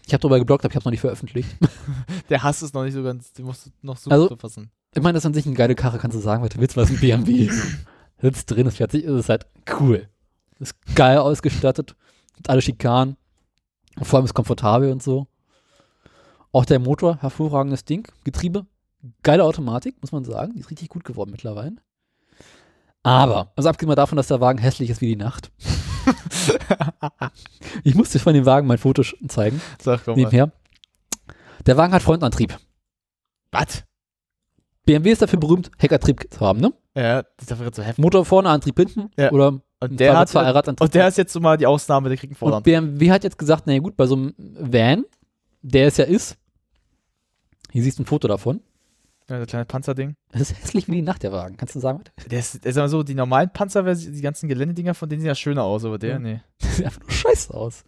Ich 0.07 0.13
habe 0.13 0.21
darüber 0.21 0.39
geblockt, 0.39 0.65
aber 0.65 0.73
ich 0.73 0.77
habe 0.77 0.83
es 0.83 0.85
noch 0.87 0.91
nicht 0.93 1.01
veröffentlicht. 1.01 1.49
Der 2.29 2.43
Hass 2.43 2.63
ist 2.63 2.75
noch 2.75 2.85
nicht 2.85 2.95
so 2.95 3.03
ganz, 3.03 3.33
den 3.33 3.45
musst 3.47 3.67
du 3.67 3.71
noch 3.83 3.97
so 3.97 4.11
Also- 4.11 4.29
verfassen. 4.29 4.71
Ich 4.95 5.03
meine, 5.03 5.15
das 5.15 5.23
ist 5.23 5.27
an 5.27 5.33
sich 5.35 5.47
eine 5.47 5.55
geile 5.55 5.75
Karre, 5.75 5.99
kannst 5.99 6.17
du 6.17 6.21
sagen, 6.21 6.43
was 6.43 6.51
du 6.51 6.59
willst, 6.61 6.77
was 6.77 6.91
ein 6.91 6.99
BMW 7.01 7.49
sitzt 8.21 8.51
drin, 8.51 8.67
ist 8.67 8.77
fertig, 8.77 9.05
ist 9.05 9.11
es 9.13 9.29
halt 9.31 9.47
cool. 9.81 10.07
Ist 10.59 10.75
geil 10.95 11.17
ausgestattet, 11.17 11.97
hat 12.37 12.51
alle 12.51 12.61
Schikanen, 12.61 13.17
vor 14.03 14.19
allem 14.19 14.27
ist 14.27 14.35
komfortabel 14.35 14.93
und 14.93 15.03
so. 15.03 15.29
Auch 16.53 16.67
der 16.67 16.79
Motor, 16.79 17.17
hervorragendes 17.23 17.87
Ding, 17.87 18.07
Getriebe, 18.25 18.67
geile 19.23 19.45
Automatik, 19.45 19.97
muss 20.03 20.13
man 20.13 20.25
sagen, 20.25 20.53
die 20.53 20.61
ist 20.61 20.71
richtig 20.71 20.91
gut 20.91 21.05
geworden 21.05 21.31
mittlerweile. 21.31 21.77
Aber, 23.03 23.51
also 23.57 23.69
abgesehen 23.71 23.89
mal 23.89 23.95
davon, 23.95 24.17
dass 24.17 24.29
der 24.29 24.41
Wagen 24.41 24.59
hässlich 24.59 24.91
ist 24.91 25.01
wie 25.01 25.07
die 25.09 25.17
Nacht. 25.17 25.51
ich 27.85 27.95
musste 27.95 28.19
von 28.19 28.35
dem 28.35 28.47
Wagen 28.47 28.67
mein 28.67 28.79
Foto 28.79 29.03
zeigen, 29.29 29.61
Sag 29.81 30.05
komm 30.05 30.15
mal. 30.15 30.23
nebenher. 30.25 30.53
Der 31.67 31.77
Wagen 31.77 31.93
hat 31.93 32.03
Frontantrieb. 32.03 32.59
Was? 33.51 33.85
BMW 34.85 35.11
ist 35.13 35.23
dafür 35.23 35.39
berühmt, 35.39 35.71
Heckantrieb 35.79 36.27
zu 36.33 36.41
haben, 36.41 36.61
ne? 36.61 36.73
Ja, 36.97 37.23
das 37.23 37.33
ist 37.47 37.53
einfach 37.53 37.71
so 37.73 37.83
heftig. 37.83 38.03
Motor 38.03 38.25
vorne, 38.25 38.49
Antrieb 38.51 38.77
hinten 38.79 39.11
Ja. 39.17 39.31
oder 39.31 39.61
Und 39.81 40.01
der 40.01 40.17
hat, 40.19 40.35
und 40.81 40.95
der 40.95 41.09
ist 41.09 41.19
jetzt 41.19 41.33
so 41.33 41.41
mal 41.41 41.57
die 41.57 41.67
Ausnahme, 41.67 42.09
der 42.09 42.19
kriegt 42.19 42.33
einen 42.33 42.35
Und 42.35 42.39
Vorderrad. 42.39 42.65
BMW 42.65 43.11
hat 43.11 43.23
jetzt 43.25 43.39
gesagt, 43.39 43.67
naja 43.67 43.79
gut, 43.79 43.97
bei 43.97 44.07
so 44.07 44.17
einem 44.17 44.35
Van, 44.39 45.05
der 45.63 45.87
es 45.87 45.97
ja 45.99 46.05
ist, 46.05 46.37
hier 47.71 47.83
siehst 47.83 47.99
du 47.99 48.03
ein 48.03 48.07
Foto 48.07 48.27
davon, 48.29 48.61
Ja, 49.33 49.39
das 49.39 49.49
kleine 49.49 49.65
Panzerding. 49.65 50.15
das 50.31 50.43
ist 50.43 50.59
hässlich 50.61 50.89
wie 50.89 50.93
die 50.93 51.03
Nacht, 51.03 51.23
der 51.23 51.33
Wagen, 51.33 51.57
kannst 51.57 51.75
du 51.75 51.81
sagen? 51.81 52.01
was? 52.17 52.27
Der 52.29 52.39
ist, 52.39 52.65
der 52.65 52.71
ist 52.71 52.77
aber 52.77 52.89
so, 52.89 53.03
die 53.03 53.15
normalen 53.15 53.51
Panzerversionen, 53.53 54.15
die 54.15 54.21
ganzen 54.23 54.49
Geländedinger, 54.49 54.95
von 54.95 55.09
denen 55.09 55.21
sehen 55.23 55.29
ja 55.29 55.35
schöner 55.35 55.65
aus, 55.65 55.85
aber 55.85 55.99
der, 55.99 56.11
Ja. 56.11 56.19
nee. 56.19 56.41
Das 56.61 56.77
sieht 56.77 56.85
einfach 56.87 57.01
nur 57.01 57.11
scheiße 57.11 57.55
aus. 57.55 57.85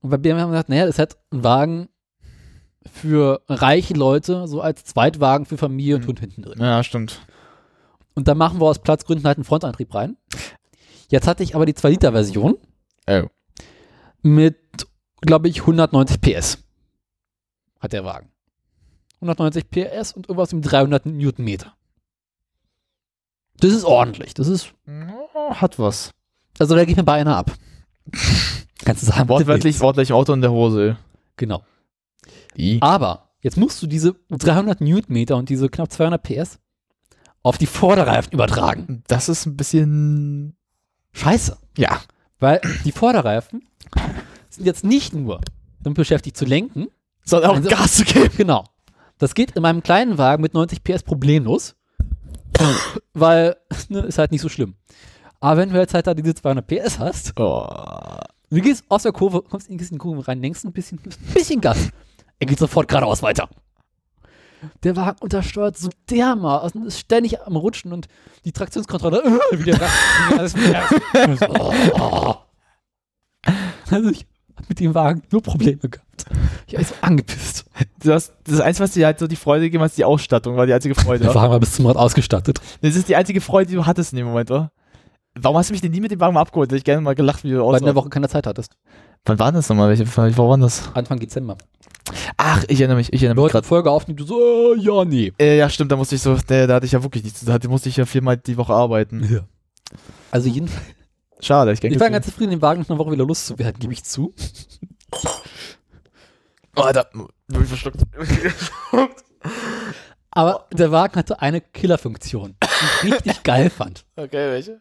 Und 0.00 0.10
bei 0.10 0.16
BMW 0.16 0.40
haben 0.40 0.48
wir 0.50 0.54
gesagt, 0.54 0.68
naja, 0.68 0.86
das 0.86 0.96
ist 0.96 0.98
halt 0.98 1.16
ein 1.32 1.44
Wagen 1.44 1.88
für 2.92 3.42
reiche 3.48 3.94
Leute, 3.94 4.46
so 4.48 4.60
als 4.60 4.84
Zweitwagen 4.84 5.46
für 5.46 5.58
Familie 5.58 5.96
und 5.96 6.02
Mhm. 6.02 6.06
Hund 6.08 6.20
hinten 6.20 6.42
drin. 6.42 6.60
Ja, 6.60 6.82
stimmt. 6.82 7.20
Und 8.14 8.26
da 8.28 8.34
machen 8.34 8.60
wir 8.60 8.66
aus 8.66 8.80
Platzgründen 8.80 9.26
halt 9.26 9.38
einen 9.38 9.44
Frontantrieb 9.44 9.94
rein. 9.94 10.16
Jetzt 11.08 11.26
hatte 11.28 11.42
ich 11.42 11.54
aber 11.54 11.66
die 11.66 11.74
2-Liter-Version 11.74 12.56
Oh. 13.08 13.22
mit, 14.22 14.56
glaube 15.20 15.48
ich, 15.48 15.60
190 15.60 16.20
PS. 16.20 16.58
Hat 17.80 17.92
der 17.92 18.04
Wagen. 18.04 18.30
190 19.20 19.70
PS 19.70 20.12
und 20.12 20.28
irgendwas 20.28 20.52
um 20.52 20.62
300 20.62 21.06
Newtonmeter. 21.06 21.74
Das 23.60 23.72
ist 23.72 23.84
ordentlich. 23.84 24.34
Das 24.34 24.46
ist, 24.48 24.72
Hat 25.50 25.78
was. 25.78 26.12
also 26.58 26.76
da 26.76 26.84
geht 26.84 26.96
mir 26.96 27.04
bei 27.04 27.14
einer 27.14 27.36
ab. 27.36 27.52
Kannst 28.84 29.02
du 29.02 29.06
sagen, 29.06 29.28
Wortwörtlich, 29.28 29.80
wortwörtlich 29.80 30.12
Auto 30.12 30.32
in 30.32 30.40
der 30.40 30.52
Hose. 30.52 30.96
Genau. 31.36 31.62
Wie? 32.54 32.78
Aber 32.80 33.30
jetzt 33.40 33.56
musst 33.56 33.82
du 33.82 33.86
diese 33.86 34.14
300 34.30 34.80
Newtonmeter 34.80 35.36
und 35.36 35.48
diese 35.48 35.68
knapp 35.68 35.90
200 35.92 36.22
PS 36.22 36.58
auf 37.42 37.58
die 37.58 37.66
Vorderreifen 37.66 38.32
übertragen. 38.32 39.02
Das 39.08 39.28
ist 39.28 39.46
ein 39.46 39.56
bisschen. 39.56 40.56
Scheiße. 41.12 41.58
Ja. 41.76 42.00
Weil 42.38 42.60
die 42.84 42.92
Vorderreifen 42.92 43.66
sind 44.50 44.66
jetzt 44.66 44.84
nicht 44.84 45.12
nur 45.14 45.40
damit 45.80 45.96
beschäftigt 45.96 46.36
zu 46.36 46.44
lenken, 46.44 46.88
Soll 47.24 47.44
auch 47.44 47.60
Gas 47.62 47.94
zu 47.94 48.04
geben. 48.04 48.30
Genau. 48.36 48.64
Das 49.18 49.34
geht 49.34 49.52
in 49.52 49.62
meinem 49.62 49.82
kleinen 49.82 50.16
Wagen 50.18 50.42
mit 50.42 50.54
90 50.54 50.82
PS 50.84 51.02
problemlos, 51.02 51.74
weil 53.14 53.56
ne, 53.88 54.00
ist 54.00 54.18
halt 54.18 54.30
nicht 54.32 54.40
so 54.42 54.48
schlimm. 54.48 54.74
Aber 55.40 55.60
wenn 55.60 55.70
du 55.70 55.78
jetzt 55.78 55.94
halt 55.94 56.06
da 56.06 56.14
diese 56.14 56.34
200 56.34 56.66
PS 56.66 56.98
hast, 56.98 57.38
Oh. 57.38 57.66
du 58.50 58.60
gehst 58.60 58.84
aus 58.88 59.04
der 59.04 59.12
Kurve, 59.12 59.42
kommst 59.42 59.68
in 59.68 59.78
die 59.78 59.98
Kurve 59.98 60.26
rein, 60.26 60.40
lenkst 60.40 60.64
ein 60.64 60.72
bisschen, 60.72 60.98
ein 61.04 61.32
bisschen 61.34 61.60
Gas. 61.60 61.90
Er 62.40 62.46
geht 62.46 62.58
sofort 62.58 62.88
geradeaus 62.88 63.22
weiter. 63.22 63.48
Der 64.82 64.96
Wagen 64.96 65.18
untersteuert 65.20 65.76
so 65.78 65.88
dermaßen, 66.10 66.84
ist 66.86 66.98
ständig 66.98 67.40
am 67.42 67.54
Rutschen 67.54 67.92
und 67.92 68.08
die 68.44 68.50
Traktionskontrolle 68.50 69.22
wieder 69.52 69.78
Gas. 69.78 69.90
alles 70.36 70.56
wieder. 70.56 70.84
Oh. 71.48 72.34
Also 73.90 74.10
ich 74.10 74.26
hab 74.58 74.68
mit 74.68 74.80
dem 74.80 74.94
Wagen 74.94 75.22
nur 75.32 75.42
Probleme 75.42 75.78
gehabt. 75.78 76.04
Ich 76.66 76.76
war 76.76 76.84
so 76.84 76.94
angepisst. 77.00 77.64
Du 78.02 78.12
hast, 78.12 78.32
das 78.44 78.60
Einzige, 78.60 78.84
was 78.84 78.90
dir 78.92 79.06
halt 79.06 79.18
so 79.18 79.26
die 79.26 79.36
Freude 79.36 79.64
gegeben 79.64 79.82
hat, 79.82 79.90
ist 79.90 79.98
die 79.98 80.04
Ausstattung, 80.04 80.56
war 80.56 80.66
die 80.66 80.72
einzige 80.74 80.94
Freude. 80.94 81.24
Der 81.24 81.34
Wagen 81.34 81.50
war 81.52 81.60
bis 81.60 81.72
zum 81.74 81.86
Rad 81.86 81.96
ausgestattet. 81.96 82.60
Das 82.82 82.96
ist 82.96 83.08
die 83.08 83.16
einzige 83.16 83.40
Freude, 83.40 83.70
die 83.70 83.76
du 83.76 83.86
hattest 83.86 84.12
in 84.12 84.18
dem 84.18 84.26
Moment, 84.26 84.50
oder? 84.50 84.70
Warum 85.40 85.56
hast 85.56 85.70
du 85.70 85.72
mich 85.72 85.80
denn 85.80 85.92
nie 85.92 86.00
mit 86.00 86.10
dem 86.10 86.20
Wagen 86.20 86.34
mal 86.34 86.40
abgeholt? 86.40 86.68
Hätte 86.68 86.78
ich 86.78 86.84
gerne 86.84 87.00
mal 87.00 87.14
gelacht, 87.14 87.44
wie 87.44 87.50
du 87.50 87.56
Weil 87.56 87.60
du 87.60 87.64
in 87.66 87.70
der 87.70 87.80
aussahst. 87.90 87.94
Woche 87.96 88.08
keine 88.10 88.28
Zeit 88.28 88.46
hattest. 88.46 88.76
Wann 89.24 89.38
war 89.38 89.52
das 89.52 89.68
nochmal? 89.68 89.88
Welche, 89.88 90.06
wo 90.36 90.48
war 90.48 90.58
das? 90.58 90.90
Anfang 90.94 91.18
Dezember. 91.20 91.56
Ach, 92.36 92.64
ich 92.68 92.80
erinnere 92.80 92.96
mich, 92.96 93.12
ich 93.12 93.22
erinnere 93.22 93.44
mich 93.44 93.52
gerade. 93.52 93.66
Folge 93.66 93.90
aufnehmen, 93.90 94.16
du 94.16 94.24
so, 94.24 94.74
äh, 94.74 94.78
ja, 94.80 95.04
nee. 95.04 95.32
Äh, 95.38 95.58
ja, 95.58 95.68
stimmt, 95.68 95.92
da 95.92 95.96
musste 95.96 96.14
ich 96.16 96.22
so, 96.22 96.36
da, 96.46 96.66
da 96.66 96.74
hatte 96.74 96.86
ich 96.86 96.92
ja 96.92 97.02
wirklich 97.02 97.22
nichts, 97.22 97.44
da 97.44 97.52
hatte- 97.52 97.68
musste 97.68 97.88
ich 97.88 97.96
ja 97.96 98.06
viermal 98.06 98.36
die 98.38 98.56
Woche 98.56 98.72
arbeiten. 98.72 99.22
Ja. 99.30 99.40
Also 100.30 100.48
jedenfalls, 100.48 100.82
Schade, 101.40 101.72
ich 101.72 101.82
ich 101.82 102.00
war 102.00 102.10
ganz 102.10 102.26
zufrieden, 102.26 102.50
den 102.50 102.62
Wagen 102.62 102.80
nach 102.80 102.90
einer 102.90 102.98
Woche 102.98 103.12
wieder 103.12 103.24
loszuwerden, 103.24 103.78
gebe 103.78 103.92
ich 103.92 104.04
zu. 104.04 104.34
Oh, 106.76 106.82
Alter, 106.82 107.08
bin 107.12 107.62
ich 107.62 107.68
verschluckt. 107.68 108.02
Aber 110.30 110.66
der 110.72 110.92
Wagen 110.92 111.16
hatte 111.16 111.40
eine 111.40 111.60
Killerfunktion, 111.60 112.56
die 113.02 113.08
ich 113.08 113.14
richtig 113.14 113.42
geil 113.42 113.70
fand. 113.70 114.04
Okay, 114.16 114.50
welche? 114.50 114.80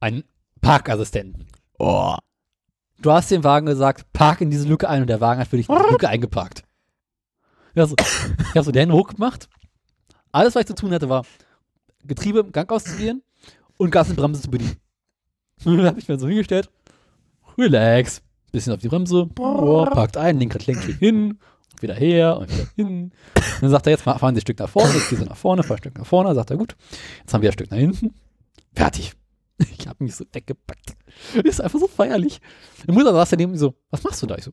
Einen 0.00 0.24
Parkassistenten. 0.60 1.46
Oh. 1.78 2.16
Du 2.98 3.10
hast 3.12 3.30
dem 3.30 3.44
Wagen 3.44 3.66
gesagt, 3.66 4.12
park 4.12 4.40
in 4.40 4.50
diese 4.50 4.68
Lücke 4.68 4.88
ein 4.88 5.02
und 5.02 5.08
der 5.08 5.20
Wagen 5.20 5.40
hat 5.40 5.48
für 5.48 5.56
dich 5.56 5.68
in 5.68 5.74
die 5.74 5.90
Lücke 5.90 6.08
eingeparkt. 6.08 6.64
Ja, 7.74 7.86
so, 7.86 7.94
ich 7.98 8.50
habe 8.50 8.62
so 8.62 8.72
die 8.72 8.80
Hände 8.80 8.94
hochgemacht. 8.94 9.48
Alles, 10.32 10.54
was 10.54 10.60
ich 10.60 10.66
zu 10.66 10.74
tun 10.74 10.92
hatte, 10.92 11.08
war 11.08 11.24
Getriebe 12.04 12.40
im 12.40 12.52
Gang 12.52 12.70
auszuwählen 12.70 13.22
und 13.78 13.90
Gas 13.90 14.10
und 14.10 14.16
Bremse 14.16 14.42
zu 14.42 14.50
bedienen. 14.50 14.76
Und 15.64 15.76
dann 15.76 15.86
habe 15.86 15.98
ich 15.98 16.08
mir 16.08 16.18
so 16.18 16.28
hingestellt, 16.28 16.70
relax, 17.58 18.22
bisschen 18.52 18.72
auf 18.72 18.80
die 18.80 18.88
Bremse, 18.88 19.28
oh, 19.38 19.84
parkt 19.86 20.16
ein, 20.16 20.38
Lenkrad 20.38 20.66
lenkt 20.66 20.84
schön 20.84 20.98
hin, 20.98 21.38
und 21.72 21.82
wieder 21.82 21.94
her 21.94 22.38
und 22.38 22.50
wieder 22.50 22.68
hin. 22.76 23.12
Und 23.34 23.62
dann 23.62 23.70
sagt 23.70 23.86
er, 23.86 23.92
jetzt 23.92 24.02
fahren 24.02 24.34
Sie 24.34 24.40
ein 24.40 24.42
Stück 24.42 24.58
nach 24.58 24.68
vorne, 24.68 24.92
jetzt 24.94 25.10
gehst 25.10 25.22
du 25.22 25.26
nach 25.26 25.36
vorne, 25.36 25.62
fahr 25.62 25.76
ein 25.76 25.78
Stück 25.78 25.98
nach 25.98 26.06
vorne, 26.06 26.34
sagt 26.34 26.50
er, 26.50 26.56
gut, 26.56 26.76
jetzt 27.20 27.34
haben 27.34 27.42
wir 27.42 27.50
ein 27.50 27.54
Stück 27.54 27.70
nach 27.70 27.78
hinten, 27.78 28.14
fertig. 28.74 29.12
Ich 29.78 29.86
habe 29.86 30.02
mich 30.02 30.16
so 30.16 30.24
weggepackt. 30.32 30.96
Ist 31.44 31.60
einfach 31.60 31.78
so 31.78 31.86
feierlich. 31.86 32.40
Die 32.86 32.92
Mutter 32.92 33.12
saß 33.12 33.28
daneben 33.28 33.58
so, 33.58 33.74
was 33.90 34.02
machst 34.02 34.22
du 34.22 34.26
da? 34.26 34.36
Ich 34.36 34.44
so, 34.44 34.52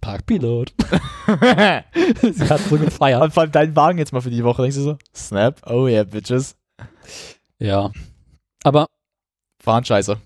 Parkpilot. 0.00 0.72
Sie 2.22 2.48
hat 2.48 2.60
so 2.60 2.78
gefeiert. 2.78 3.20
Und 3.22 3.34
vor 3.34 3.42
allem 3.42 3.50
deinen 3.50 3.74
Wagen 3.74 3.98
jetzt 3.98 4.12
mal 4.12 4.20
für 4.20 4.30
die 4.30 4.44
Woche, 4.44 4.62
denkst 4.62 4.76
du 4.76 4.82
so? 4.82 4.98
Snap, 5.14 5.60
oh 5.68 5.88
yeah, 5.88 6.04
bitches. 6.04 6.56
Ja. 7.58 7.90
Aber 8.62 8.86
Fahren 9.66 9.84
scheiße. 9.84 10.16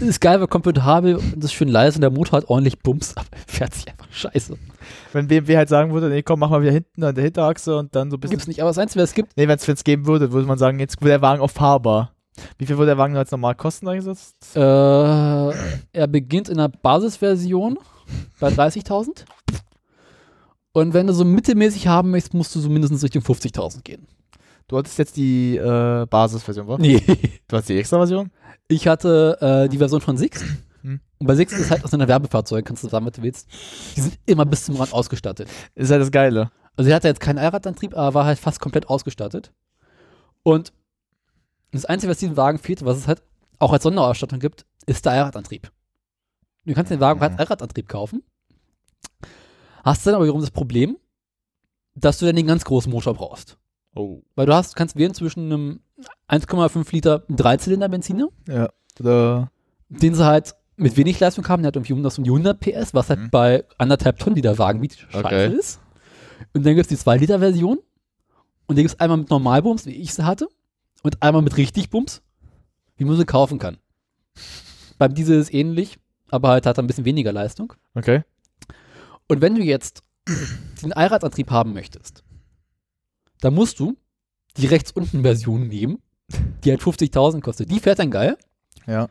es 0.00 0.02
ist 0.02 0.20
geil, 0.20 0.40
weil 0.40 0.48
komfortabel 0.48 1.14
und 1.14 1.44
ist 1.44 1.52
schön 1.52 1.68
leise 1.68 1.96
und 1.96 2.00
der 2.00 2.10
Motor 2.10 2.38
hat 2.38 2.48
ordentlich 2.48 2.80
Bums, 2.80 3.16
aber 3.16 3.28
er 3.30 3.38
fährt 3.46 3.72
sich 3.72 3.88
einfach 3.88 4.08
scheiße. 4.10 4.58
Wenn 5.12 5.28
BMW 5.28 5.56
halt 5.56 5.68
sagen 5.68 5.92
würde, 5.92 6.08
nee, 6.08 6.22
komm, 6.22 6.40
mach 6.40 6.50
mal 6.50 6.60
wieder 6.60 6.72
hinten 6.72 7.04
an 7.04 7.14
der 7.14 7.22
Hinterachse 7.22 7.76
und 7.76 7.94
dann 7.94 8.10
so 8.10 8.16
ein 8.16 8.20
bisschen. 8.20 8.32
Gibt's 8.32 8.48
nicht, 8.48 8.60
aber 8.60 8.70
das 8.70 8.78
Einzige, 8.78 9.02
was 9.02 9.10
es 9.10 9.14
gibt, 9.14 9.36
Nee, 9.36 9.46
wenn 9.46 9.58
es 9.58 9.84
geben 9.84 10.06
würde, 10.06 10.32
würde 10.32 10.48
man 10.48 10.58
sagen, 10.58 10.80
jetzt 10.80 11.00
wird 11.00 11.10
der 11.10 11.22
Wagen 11.22 11.40
auf 11.40 11.52
fahrbar. 11.52 12.12
Wie 12.58 12.66
viel 12.66 12.78
würde 12.78 12.90
der 12.90 12.98
Wagen 12.98 13.14
jetzt 13.14 13.30
normal 13.30 13.54
kosten, 13.54 13.86
eingesetzt? 13.86 14.56
äh, 14.56 14.60
er 14.60 16.06
beginnt 16.08 16.48
in 16.48 16.56
der 16.56 16.68
Basisversion 16.68 17.78
bei 18.40 18.48
30.000. 18.48 19.24
Und 20.72 20.94
wenn 20.94 21.06
du 21.06 21.12
so 21.12 21.24
mittelmäßig 21.24 21.86
haben 21.86 22.10
möchtest, 22.10 22.34
musst 22.34 22.54
du 22.56 22.60
so 22.60 22.68
mindestens 22.68 23.04
Richtung 23.04 23.22
50.000 23.22 23.82
gehen. 23.82 24.08
Du 24.68 24.76
hattest 24.76 24.98
jetzt 24.98 25.16
die 25.16 25.56
äh, 25.56 26.06
Basisversion, 26.06 26.68
wa? 26.68 26.76
Nee. 26.78 27.02
Du 27.48 27.56
hast 27.56 27.68
die 27.68 27.78
Extra-Version? 27.78 28.30
Ich 28.68 28.86
hatte 28.86 29.38
äh, 29.40 29.68
die 29.68 29.78
Version 29.78 30.00
von 30.02 30.16
Six. 30.18 30.44
Hm. 30.82 31.00
Und 31.18 31.26
bei 31.26 31.34
Six 31.34 31.54
ist 31.54 31.60
es 31.60 31.70
halt 31.70 31.84
aus 31.84 31.94
einer 31.94 32.06
Werbefahrzeug, 32.06 32.64
kannst 32.66 32.84
du 32.84 32.88
sagen, 32.88 33.06
was 33.06 33.14
du 33.14 33.22
willst. 33.22 33.48
Die 33.96 34.00
sind 34.02 34.18
immer 34.26 34.44
bis 34.44 34.66
zum 34.66 34.76
Rand 34.76 34.92
ausgestattet. 34.92 35.48
Ist 35.74 35.90
halt 35.90 36.02
das 36.02 36.10
Geile. 36.10 36.50
Also 36.76 36.90
er 36.90 36.96
hatte 36.96 37.08
jetzt 37.08 37.20
keinen 37.20 37.38
Allradantrieb, 37.38 37.96
aber 37.96 38.14
war 38.14 38.24
halt 38.26 38.38
fast 38.38 38.60
komplett 38.60 38.88
ausgestattet. 38.88 39.52
Und 40.42 40.72
das 41.72 41.86
Einzige, 41.86 42.10
was 42.10 42.18
diesem 42.18 42.36
Wagen 42.36 42.58
fehlt, 42.58 42.84
was 42.84 42.98
es 42.98 43.08
halt 43.08 43.22
auch 43.58 43.72
als 43.72 43.82
Sonderausstattung 43.82 44.38
gibt, 44.38 44.64
ist 44.86 45.04
der 45.04 45.12
Allradantrieb. 45.12 45.72
Du 46.66 46.74
kannst 46.74 46.90
den 46.92 47.00
Wagen 47.00 47.20
Ja. 47.20 47.28
als 47.28 47.38
Allradantrieb 47.38 47.88
kaufen. 47.88 48.22
Hast 49.82 50.06
dann 50.06 50.14
aber 50.14 50.24
wiederum 50.24 50.42
das 50.42 50.50
Problem, 50.50 50.98
dass 51.94 52.18
du 52.18 52.26
dann 52.26 52.36
den 52.36 52.46
ganz 52.46 52.64
großen 52.64 52.92
Motor 52.92 53.14
brauchst. 53.14 53.56
Oh. 53.98 54.22
Weil 54.36 54.46
du 54.46 54.54
hast, 54.54 54.76
kannst 54.76 54.96
wählen 54.96 55.12
zwischen 55.14 55.46
einem 55.52 55.80
1,5 56.28 56.92
Liter 56.92 57.24
Dreizylinder 57.28 57.88
Benziner, 57.88 58.28
Ja. 58.48 58.68
Oder 59.00 59.50
den 59.88 60.14
sie 60.14 60.24
halt 60.24 60.54
mit 60.76 60.96
wenig 60.96 61.18
Leistung 61.18 61.46
haben, 61.48 61.62
der 61.62 61.68
hat 61.68 61.76
irgendwie 61.76 61.92
100 61.94 62.18
um 62.18 62.24
die 62.24 62.30
100 62.30 62.60
PS, 62.60 62.94
was 62.94 63.08
halt 63.10 63.18
Mhm. 63.20 63.30
bei 63.30 63.64
anderthalb 63.78 64.18
Tonnen, 64.18 64.36
die 64.36 64.42
der 64.42 64.58
Wagen 64.58 64.80
wiegt, 64.82 64.98
scheiße 65.10 65.18
Okay. 65.24 65.54
ist. 65.54 65.80
Und 66.54 66.64
dann 66.64 66.74
gibt 66.76 66.82
es 66.82 66.88
die 66.88 66.96
2-Liter-Version. 67.02 67.78
Und 68.66 68.76
die 68.76 68.82
gibt 68.82 68.94
es 68.94 69.00
einmal 69.00 69.18
mit 69.18 69.30
Normalbums, 69.30 69.86
wie 69.86 69.92
ich 69.92 70.14
sie 70.14 70.24
hatte, 70.24 70.46
und 71.02 71.20
einmal 71.22 71.42
mit 71.42 71.56
richtig 71.56 71.90
Bums, 71.90 72.22
wie 72.96 73.04
man 73.04 73.16
sie 73.16 73.24
kaufen 73.24 73.58
kann. 73.58 73.78
Beim 74.98 75.14
Diesel 75.14 75.38
ist 75.40 75.48
es 75.48 75.54
ähnlich, 75.54 75.98
aber 76.30 76.48
halt 76.50 76.66
hat 76.66 76.78
er 76.78 76.84
ein 76.84 76.86
bisschen 76.86 77.04
weniger 77.04 77.32
Leistung. 77.32 77.72
Okay. 77.94 78.22
Und 79.26 79.40
wenn 79.40 79.54
du 79.54 79.62
jetzt 79.62 80.02
den 80.82 80.92
Allradantrieb 80.92 81.50
haben 81.50 81.72
möchtest, 81.72 82.22
dann 83.40 83.54
musst 83.54 83.78
du 83.80 83.96
die 84.56 84.66
rechts 84.66 84.92
unten 84.92 85.22
Version 85.22 85.68
nehmen, 85.68 85.98
die 86.64 86.70
halt 86.70 86.80
50.000 86.82 87.40
kostet. 87.40 87.70
Die 87.70 87.80
fährt 87.80 87.98
dann 87.98 88.10
geil, 88.10 88.36
Ja. 88.86 89.08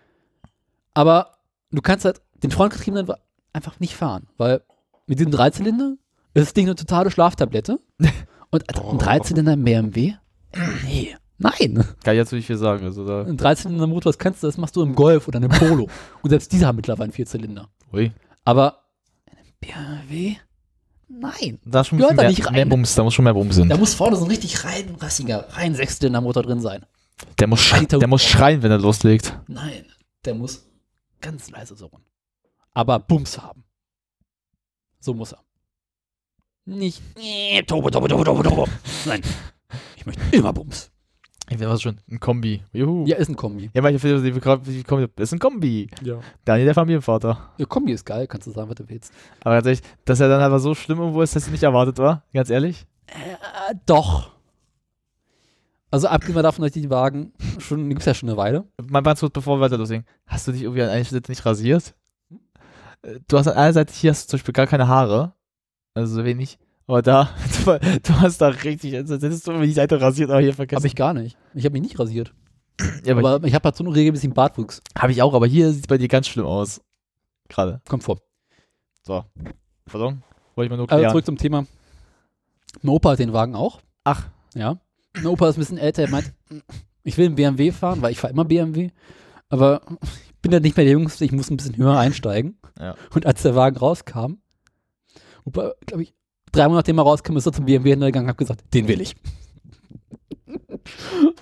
aber 0.94 1.38
du 1.72 1.82
kannst 1.82 2.06
halt 2.06 2.22
den 2.44 2.52
frontgetriebenen 2.52 3.08
einfach 3.54 3.80
nicht 3.80 3.96
fahren, 3.96 4.28
weil 4.38 4.62
mit 5.06 5.20
diesem 5.20 5.32
Dreizylinder 5.32 5.96
ist 6.34 6.48
das 6.48 6.54
Ding 6.54 6.66
eine 6.68 6.76
totale 6.76 7.10
Schlaftablette. 7.12 7.80
Und 8.52 8.70
Alter, 8.70 8.90
ein 8.92 8.98
Dreizylinder 9.00 9.54
im 9.54 9.64
BMW? 9.64 10.14
Nee. 10.86 11.16
Nein. 11.40 11.84
Kann 12.04 12.14
ich 12.14 12.18
jetzt 12.18 12.32
nicht 12.32 12.48
viel 12.48 12.58
sagen. 12.58 12.84
Also 12.86 13.06
da. 13.06 13.24
Ein 13.24 13.38
Dreizylinder 13.38 13.86
Motor, 13.88 14.12
das 14.12 14.18
kannst 14.18 14.42
du, 14.42 14.48
das 14.48 14.58
machst 14.58 14.76
du 14.76 14.82
im 14.82 14.96
Golf 14.96 15.28
oder 15.28 15.38
einem 15.38 15.50
Polo. 15.50 15.88
Und 16.24 16.30
selbst 16.30 16.52
diese 16.52 16.66
haben 16.66 16.78
mittlerweile 16.78 17.06
einen 17.06 17.14
Vierzylinder. 17.14 17.70
Ui. 17.94 18.12
Aber 18.44 18.84
in 19.26 19.38
einem 19.38 20.08
BMW? 20.08 20.36
Nein. 21.10 21.60
Da 21.66 21.82
ist 21.82 21.88
schon 21.88 21.98
Gehört 22.00 22.18
da 22.18 22.24
mehr, 22.24 22.30
nicht 22.30 22.46
rein. 22.46 22.54
mehr 22.54 22.66
Bums, 22.66 22.96
da 22.96 23.04
muss 23.04 23.14
schon 23.14 23.24
mehr 23.24 23.34
Bums 23.34 23.56
sein. 23.56 23.70
Da 23.70 23.78
muss 23.78 23.94
vorne 23.94 24.16
so 24.18 24.26
ein 24.26 24.30
richtig 24.30 24.64
rein 24.66 24.96
rassiger, 25.00 25.48
rein 25.52 25.74
Sechszylinder-Motor 25.74 26.44
drin 26.44 26.60
sein. 26.62 26.86
Der 27.40 27.48
muss, 27.48 27.72
Alter. 27.74 27.98
der 28.00 28.08
muss 28.08 28.24
schreien, 28.24 28.62
wenn 28.62 28.72
er 28.72 28.78
loslegt. 28.78 29.34
Nein, 29.48 29.86
der 30.26 30.36
muss 30.36 30.68
ganz 31.22 31.50
leise 31.50 31.76
surren. 31.76 32.04
Aber 32.74 33.00
Bums 33.00 33.40
haben. 33.40 33.64
So 35.00 35.14
muss 35.14 35.32
er. 35.34 35.44
Nicht, 36.66 37.02
nee, 37.16 37.64
Turbo, 37.64 37.90
Turbo, 37.90 38.08
Turbo, 38.10 38.24
Turbo, 38.26 38.44
Turbo. 38.44 38.68
Nein, 39.06 39.22
ich 39.96 40.06
möchte 40.06 40.22
immer 40.36 40.52
Bums. 40.52 40.92
Ich 41.50 41.60
wäre 41.60 41.72
was 41.72 41.82
schon. 41.82 41.98
Ein 42.12 42.20
Kombi. 42.20 42.62
Juhu. 42.74 43.06
Ja, 43.08 43.16
ist 43.18 43.30
ein 43.30 43.36
Kombi. 43.38 43.70
Ja, 43.74 43.82
manche 43.82 44.00
Filme, 44.00 44.22
die 44.22 44.38
Kombi, 44.40 44.70
die 44.72 44.84
Kombi, 44.84 45.08
das 45.16 45.30
ist 45.30 45.34
ein 45.34 45.40
Kombi. 45.40 45.90
Ja. 46.04 46.20
Daniel, 46.44 46.66
der 46.66 46.74
Familienvater. 46.74 47.52
ja. 47.58 47.66
Kombi 47.66 47.94
ist 47.94 48.06
geil, 48.06 48.28
kannst 48.28 48.48
du 48.48 48.52
sagen, 48.52 48.68
was 48.70 48.76
du 48.76 48.90
willst. 48.90 49.14
Aber 49.42 49.56
ganz 49.56 49.66
ehrlich, 49.68 49.82
dass 50.04 50.20
er 50.20 50.28
dann 50.28 50.42
aber 50.42 50.60
so 50.60 50.76
schlimm 50.76 51.00
irgendwo 51.00 51.22
ist, 51.22 51.36
dass 51.36 51.46
du 51.46 51.52
nicht 51.52 51.64
erwartet 51.64 51.98
war. 52.00 52.24
Ganz 52.34 52.50
ehrlich. 52.50 52.86
Äh, 53.08 53.76
doch. 53.86 54.32
Also 55.90 56.10
abgesehen 56.10 56.44
davon, 56.44 56.64
dass 56.66 56.76
ich 56.76 56.82
die 56.82 56.90
Wagen 56.90 57.32
schon, 57.60 57.84
die 57.84 57.90
gibt's 57.90 58.06
ja 58.06 58.14
schon 58.14 58.28
eine 58.28 58.38
Weile. 58.38 58.66
Mein 58.86 59.04
ganz 59.06 59.22
kurz, 59.22 59.32
bevor 59.32 59.58
wir 59.58 59.62
weiter 59.62 59.78
loslegen. 59.78 60.06
Hast 60.26 60.48
du 60.48 60.52
dich 60.52 60.64
irgendwie 60.64 60.82
an 60.84 60.90
einer 60.90 61.06
Stelle 61.06 61.22
nicht 61.30 61.46
rasiert? 61.46 61.96
Äh, 63.04 63.20
Du 63.30 63.38
hast 63.38 63.48
an 63.48 63.56
einer 63.56 63.72
Seite, 63.74 63.94
hier 63.94 64.12
hast 64.12 64.26
du 64.26 64.32
zum 64.32 64.38
Beispiel 64.40 64.54
gar 64.54 64.68
keine 64.68 64.90
Haare. 64.90 65.34
Also 65.94 66.14
so 66.16 66.26
wenig. 66.26 66.60
Aber 66.88 67.02
da, 67.02 67.30
du, 67.66 67.80
du 68.04 68.14
hast 68.22 68.40
da 68.40 68.48
richtig, 68.48 68.96
als 68.96 69.10
hättest 69.12 69.46
du 69.48 69.52
irgendwie 69.52 69.68
die 69.68 69.74
Seite 69.74 70.00
rasiert, 70.02 70.30
aber 70.30 70.40
hier 70.42 70.54
vergessen. 70.54 70.78
Habe 70.78 70.88
ich 70.88 70.96
gar 70.96 71.14
nicht. 71.14 71.38
Ich 71.54 71.66
habe 71.66 71.74
mich 71.74 71.82
nicht 71.82 72.00
rasiert. 72.00 72.34
ja, 73.04 73.16
aber 73.16 73.30
Aber 73.36 73.48
ich 73.48 73.54
habe 73.54 73.66
halt 73.66 73.76
so 73.76 73.84
einen 73.84 73.94
regelmäßigen 73.94 74.34
Bartwuchs. 74.34 74.82
Habe 74.98 75.12
ich 75.12 75.22
auch, 75.22 75.34
aber 75.34 75.48
hier 75.48 75.72
sieht 75.72 75.82
es 75.82 75.88
bei 75.88 75.98
dir 75.98 76.08
ganz 76.08 76.28
schlimm 76.28 76.46
aus. 76.46 76.82
Gerade. 77.50 77.82
Kommt 77.88 78.04
vor. 78.04 78.20
So. 79.04 79.24
Pardon? 79.86 80.24
Wollte 80.56 80.66
ich 80.68 80.70
mal 80.70 80.78
nur 80.78 80.90
Also 80.90 80.98
klären. 81.00 81.12
zurück 81.12 81.26
zum 81.26 81.38
Thema. 81.38 81.66
Mein 82.82 82.94
Opa 82.94 83.12
hat 83.12 83.20
den 83.20 83.34
Wagen 83.34 83.56
auch. 83.56 83.82
Ach. 84.04 84.28
Ja. 84.54 84.80
Mein 85.16 85.28
Opa 85.28 85.50
ist 85.50 85.58
ein 85.58 85.60
bisschen 85.62 85.78
älter. 85.78 86.04
Er 86.04 86.10
meint, 86.10 86.34
ich 87.04 87.18
will 87.18 87.26
einen 87.28 87.36
BMW 87.36 87.72
fahren, 87.72 88.02
weil 88.02 88.12
ich 88.12 88.20
fahre 88.20 88.34
immer 88.34 88.46
BMW. 88.46 88.92
Aber 89.50 89.82
ich 90.14 90.36
bin 90.42 90.52
ja 90.52 90.60
nicht 90.60 90.76
mehr 90.78 90.86
der 90.86 90.94
Jüngste, 90.94 91.26
ich 91.26 91.32
muss 91.32 91.50
ein 91.50 91.58
bisschen 91.58 91.78
höher 91.78 91.98
einsteigen. 91.98 92.60
Ja. 92.80 92.96
Und 93.14 93.26
als 93.26 93.42
der 93.42 93.56
Wagen 93.56 93.78
rauskam, 93.78 94.36
Opa, 95.46 95.74
glaube 95.86 96.04
ich, 96.04 96.14
drei 96.52 96.64
Monate 96.64 96.80
nachdem 96.80 97.00
er 97.00 97.04
rauskam, 97.04 97.38
ist 97.38 97.46
er 97.46 97.54
zum 97.54 97.66
BMW 97.66 97.92
hingegangen 97.92 98.26
und 98.26 98.30
hat 98.30 98.38
gesagt, 98.38 98.64
den 98.74 98.88
will 98.88 99.02
ich. 99.02 99.16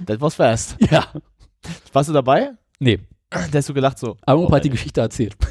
Das 0.06 0.20
war's 0.20 0.36
fast. 0.36 0.78
Ja. 0.92 1.08
Warst 1.94 2.10
du 2.10 2.14
dabei? 2.14 2.52
Nee. 2.80 3.00
Da 3.30 3.48
hast 3.54 3.70
du 3.70 3.74
gelacht 3.74 4.00
so. 4.00 4.18
Aber 4.26 4.42
Opa 4.42 4.58
hat 4.58 4.66
die 4.66 4.70
Geschichte 4.70 5.02
erzählt. 5.02 5.36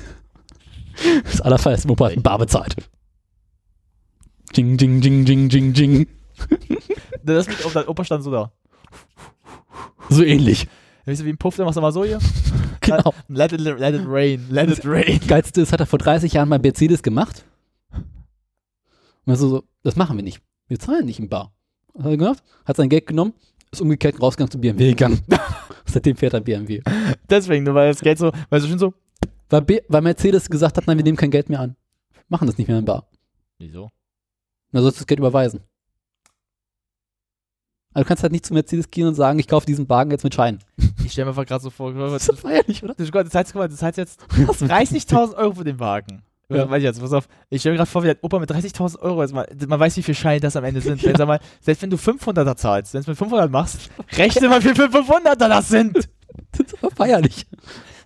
Das 1.25 1.41
allerfeinste 1.41 1.89
Opa 1.91 2.11
hat 2.11 2.23
Bar 2.23 2.39
bezahlt. 2.39 2.77
Ding, 4.57 4.77
ding, 4.77 5.01
ding, 5.01 5.25
ding, 5.25 5.49
ding, 5.49 5.73
ding. 5.73 6.07
Das 7.25 7.49
mit, 7.49 7.57
dein 7.75 7.89
Opa 7.89 8.05
stand 8.05 8.23
so 8.23 8.31
da. 8.31 8.53
So 10.09 10.23
ähnlich. 10.23 10.69
Weißt 11.05 11.21
du, 11.21 11.25
wie 11.25 11.31
ein 11.31 11.37
Puff, 11.39 11.57
der 11.57 11.65
machst 11.65 11.77
du 11.77 11.81
mal 11.81 11.93
so 11.93 12.05
hier. 12.05 12.19
Genau. 12.81 13.15
Let 13.29 13.53
it, 13.53 13.61
let 13.61 13.95
it 13.95 14.03
rain, 14.07 14.47
let 14.51 14.69
it 14.69 14.85
rain. 14.85 15.19
Geilste 15.27 15.63
ist, 15.63 15.73
hat 15.73 15.81
er 15.81 15.87
vor 15.87 15.99
30 15.99 16.35
Jahren 16.35 16.51
bei 16.51 16.59
Mercedes 16.59 17.03
gemacht. 17.03 17.47
Und 19.27 19.33
er 19.33 19.37
so, 19.37 19.49
so, 19.49 19.65
das 19.83 19.97
machen 19.97 20.17
wir 20.17 20.23
nicht. 20.23 20.41
Wir 20.69 20.79
zahlen 20.79 21.07
nicht 21.07 21.19
im 21.19 21.29
Bar. 21.29 21.53
Was 21.95 22.05
hat 22.05 22.11
er 22.13 22.17
gemacht? 22.17 22.43
Hat 22.65 22.77
sein 22.77 22.89
Geld 22.89 23.07
genommen, 23.07 23.35
ist 23.71 23.81
umgekehrt 23.81 24.21
rausgegangen 24.21 24.51
zu 24.51 24.61
BMW 24.61 24.91
gegangen. 24.91 25.23
Seitdem 25.87 26.17
fährt 26.17 26.35
er 26.35 26.41
BMW. 26.41 26.83
Deswegen, 27.29 27.65
nur 27.65 27.75
weil 27.75 27.91
das 27.93 28.01
Geld 28.01 28.19
so, 28.19 28.33
weil 28.51 28.61
so 28.61 28.67
schön 28.67 28.79
so. 28.79 28.95
Weil, 29.51 29.63
B 29.63 29.81
weil 29.89 30.03
Mercedes 30.03 30.49
gesagt 30.49 30.77
hat, 30.77 30.87
nein, 30.87 30.97
wir 30.97 31.05
nehmen 31.05 31.17
kein 31.17 31.31
Geld 31.31 31.49
mehr 31.49 31.61
an. 31.61 31.77
Wir 32.13 32.23
machen 32.29 32.47
das 32.47 32.59
nicht 32.59 32.67
mehr 32.69 32.79
im 32.79 32.85
Bar. 32.85 33.09
Wieso? 33.59 33.91
Dann 34.73 34.83
sollst 34.83 34.99
du 34.99 35.01
das 35.03 35.07
Geld 35.07 35.21
überweisen. 35.21 35.61
Also 37.93 38.05
du 38.05 38.09
kannst 38.09 38.23
halt 38.25 38.33
nicht 38.33 38.45
zu 38.45 38.53
Mercedes 38.55 38.91
gehen 38.91 39.07
und 39.07 39.15
sagen, 39.15 39.39
ich 39.39 39.47
kaufe 39.47 39.67
diesen 39.67 39.89
Wagen 39.89 40.11
jetzt 40.11 40.25
mit 40.25 40.35
Schein. 40.35 40.59
Ich 41.05 41.13
stelle 41.13 41.27
mir 41.27 41.31
einfach 41.31 41.47
gerade 41.47 41.63
so 41.63 41.71
vor, 41.71 41.93
Das 42.11 42.29
ist 42.29 42.41
feierlich, 42.41 42.83
oder? 42.83 42.95
das, 42.95 43.09
das, 43.09 43.35
heißt, 43.35 43.53
guck 43.53 43.61
mal, 43.61 43.69
das 43.69 43.83
heißt 43.83 43.99
jetzt 43.99 44.21
30.000 44.33 45.37
Euro 45.37 45.55
für 45.55 45.65
den 45.65 45.79
Wagen. 45.79 46.23
Ja. 46.49 46.57
Ja. 46.57 46.71
Weiß 46.71 46.79
ich 46.79 46.85
jetzt, 46.85 47.01
pass 47.01 47.13
auf. 47.13 47.29
Ich 47.49 47.61
stelle 47.61 47.75
mir 47.75 47.79
gerade 47.79 47.91
vor, 47.91 48.03
wie 48.03 48.09
der 48.09 48.19
Opa 48.23 48.39
mit 48.39 48.51
30.000 48.51 48.99
Euro 49.01 49.23
jetzt 49.23 49.33
mal, 49.33 49.47
man 49.67 49.81
weiß, 49.81 49.97
wie 49.97 50.03
viel 50.03 50.15
Scheine 50.15 50.41
das 50.41 50.57
am 50.57 50.65
Ende 50.65 50.81
sind. 50.81 51.03
Wenn, 51.03 51.15
sag 51.17 51.27
mal, 51.27 51.41
selbst 51.61 51.83
wenn 51.83 51.91
du 51.91 51.97
500er 51.97 52.57
zahlst, 52.57 52.95
wenn 52.95 53.03
du 53.03 53.11
mit 53.11 53.19
500 53.19 53.51
machst, 53.51 53.91
rechne 54.17 54.49
mal, 54.49 54.63
wie 54.63 54.75
viel 54.75 54.87
500er 54.87 55.49
das 55.49 55.69
sind. 55.69 56.09
Das 56.51 56.67
ist 56.67 56.83
aber 56.83 56.91
feierlich. 56.95 57.47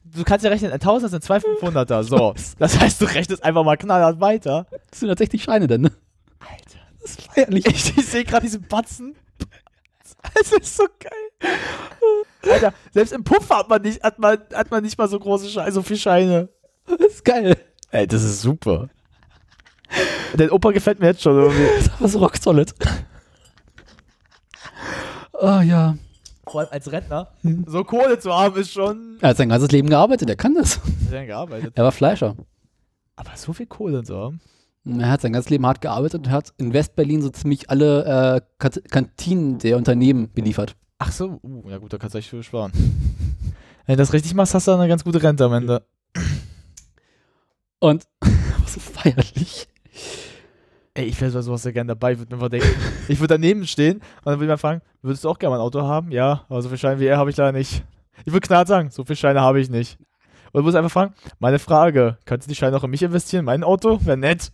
Du 0.04 0.22
kannst 0.22 0.44
ja 0.44 0.50
rechnen, 0.50 0.70
ein 0.70 0.80
1000er 0.80 1.08
sind 1.08 1.24
zwei 1.24 1.38
500er. 1.38 2.02
So. 2.02 2.34
Das 2.58 2.78
heißt, 2.78 3.00
du 3.00 3.06
rechnest 3.06 3.42
einfach 3.42 3.64
mal 3.64 3.76
knallhart 3.76 4.20
weiter. 4.20 4.66
Das 4.90 5.00
sind 5.00 5.08
tatsächlich 5.08 5.44
Scheine 5.44 5.66
denn, 5.66 5.80
ne? 5.82 5.92
Alter. 6.38 6.78
Das 7.00 7.10
ist 7.12 7.22
feierlich. 7.22 7.66
Ich, 7.66 7.96
ich 7.96 8.06
sehe 8.06 8.24
gerade 8.24 8.44
diesen 8.44 8.62
Batzen. 8.68 9.16
Es 10.38 10.52
ist 10.52 10.76
so 10.76 10.84
geil. 10.98 11.50
Alter, 12.52 12.74
selbst 12.92 13.12
im 13.12 13.24
Puff 13.24 13.48
hat 13.50 13.68
man 13.68 13.82
nicht, 13.82 14.02
hat 14.02 14.18
man, 14.18 14.38
hat 14.52 14.70
man 14.70 14.82
nicht 14.82 14.98
mal 14.98 15.08
so 15.08 15.18
große 15.18 15.48
Scheine, 15.48 15.72
so 15.72 15.82
viele 15.82 15.98
Scheine. 15.98 16.48
Das 16.86 17.14
ist 17.14 17.24
geil. 17.24 17.56
Ey, 17.90 18.06
das 18.06 18.22
ist 18.22 18.42
super. 18.42 18.88
Der 20.34 20.52
Opa 20.52 20.72
gefällt 20.72 21.00
mir 21.00 21.06
jetzt 21.06 21.22
schon 21.22 21.36
irgendwie. 21.36 21.62
Das 21.76 21.86
ist 21.86 21.92
aber 21.98 22.08
so 22.08 22.18
rock 22.18 22.36
solid. 22.36 22.74
Oh 25.32 25.60
ja. 25.60 25.96
Vor 26.46 26.60
allem 26.60 26.70
als 26.70 26.90
Rentner, 26.90 27.28
so 27.66 27.84
Kohle 27.84 28.18
zu 28.18 28.32
haben, 28.32 28.56
ist 28.56 28.72
schon. 28.72 29.18
Er 29.20 29.30
hat 29.30 29.36
sein 29.36 29.50
ganzes 29.50 29.70
Leben 29.70 29.90
gearbeitet, 29.90 30.30
er 30.30 30.36
kann 30.36 30.54
das. 30.54 30.80
Sehr 31.08 31.26
gearbeitet. 31.26 31.74
Er 31.76 31.84
war 31.84 31.92
Fleischer. 31.92 32.36
Aber 33.16 33.30
so 33.34 33.52
viel 33.52 33.66
Kohle 33.66 34.02
zu 34.02 34.16
haben. 34.16 34.40
Er 34.84 35.10
hat 35.10 35.20
sein 35.20 35.34
ganzes 35.34 35.50
Leben 35.50 35.66
hart 35.66 35.82
gearbeitet 35.82 36.26
und 36.26 36.30
hat 36.30 36.54
in 36.56 36.72
Westberlin 36.72 37.20
so 37.20 37.28
ziemlich 37.28 37.68
alle 37.68 38.40
äh, 38.40 38.68
Kantinen 38.88 39.58
der 39.58 39.76
Unternehmen 39.76 40.32
beliefert. 40.32 40.76
Ach 40.98 41.12
so, 41.12 41.38
uh, 41.42 41.68
ja 41.68 41.78
gut, 41.78 41.92
da 41.92 41.98
kannst 41.98 42.14
du 42.14 42.18
echt 42.18 42.30
viel 42.30 42.42
sparen. 42.42 42.72
Wenn 43.86 43.96
du 43.96 44.02
das 44.02 44.12
richtig 44.12 44.34
machst, 44.34 44.54
hast 44.54 44.66
du 44.66 44.72
eine 44.72 44.88
ganz 44.88 45.04
gute 45.04 45.22
Rente 45.22 45.44
am 45.44 45.52
Ende. 45.52 45.82
Und 47.80 48.04
so 48.66 48.80
feierlich. 48.80 49.68
Ey, 50.94 51.04
ich 51.06 51.20
wäre 51.20 51.42
sowas 51.42 51.62
sehr 51.62 51.72
gerne 51.72 51.88
dabei, 51.88 52.18
würde 52.18 52.34
mir 52.34 52.42
einfach 52.42 52.50
denken. 52.50 52.68
ich 53.08 53.20
würde 53.20 53.34
daneben 53.34 53.66
stehen 53.66 53.98
und 53.98 54.02
dann 54.26 54.34
würde 54.40 54.44
ich 54.46 54.48
mal 54.48 54.56
fragen, 54.56 54.82
würdest 55.02 55.24
du 55.24 55.28
auch 55.28 55.38
gerne 55.38 55.50
mal 55.54 55.60
ein 55.60 55.64
Auto 55.66 55.82
haben? 55.82 56.10
Ja, 56.10 56.44
aber 56.48 56.60
so 56.62 56.68
viel 56.68 56.78
Scheine 56.78 56.98
wie 57.00 57.06
er 57.06 57.18
habe 57.18 57.30
ich 57.30 57.36
leider 57.36 57.56
nicht. 57.56 57.84
Ich 58.24 58.32
würde 58.32 58.46
knallt 58.46 58.66
sagen, 58.68 58.90
so 58.90 59.04
viel 59.04 59.14
Scheine 59.16 59.40
habe 59.40 59.60
ich 59.60 59.70
nicht. 59.70 59.98
Und 60.52 60.60
du 60.60 60.62
musst 60.62 60.76
einfach 60.76 60.90
fragen, 60.90 61.14
meine 61.38 61.58
Frage, 61.58 62.18
kannst 62.24 62.46
du 62.46 62.48
die 62.48 62.56
Scheine 62.56 62.76
auch 62.76 62.82
in 62.84 62.90
mich 62.90 63.02
investieren? 63.02 63.44
Mein 63.44 63.62
Auto? 63.62 64.00
Wäre 64.04 64.16
nett. 64.16 64.50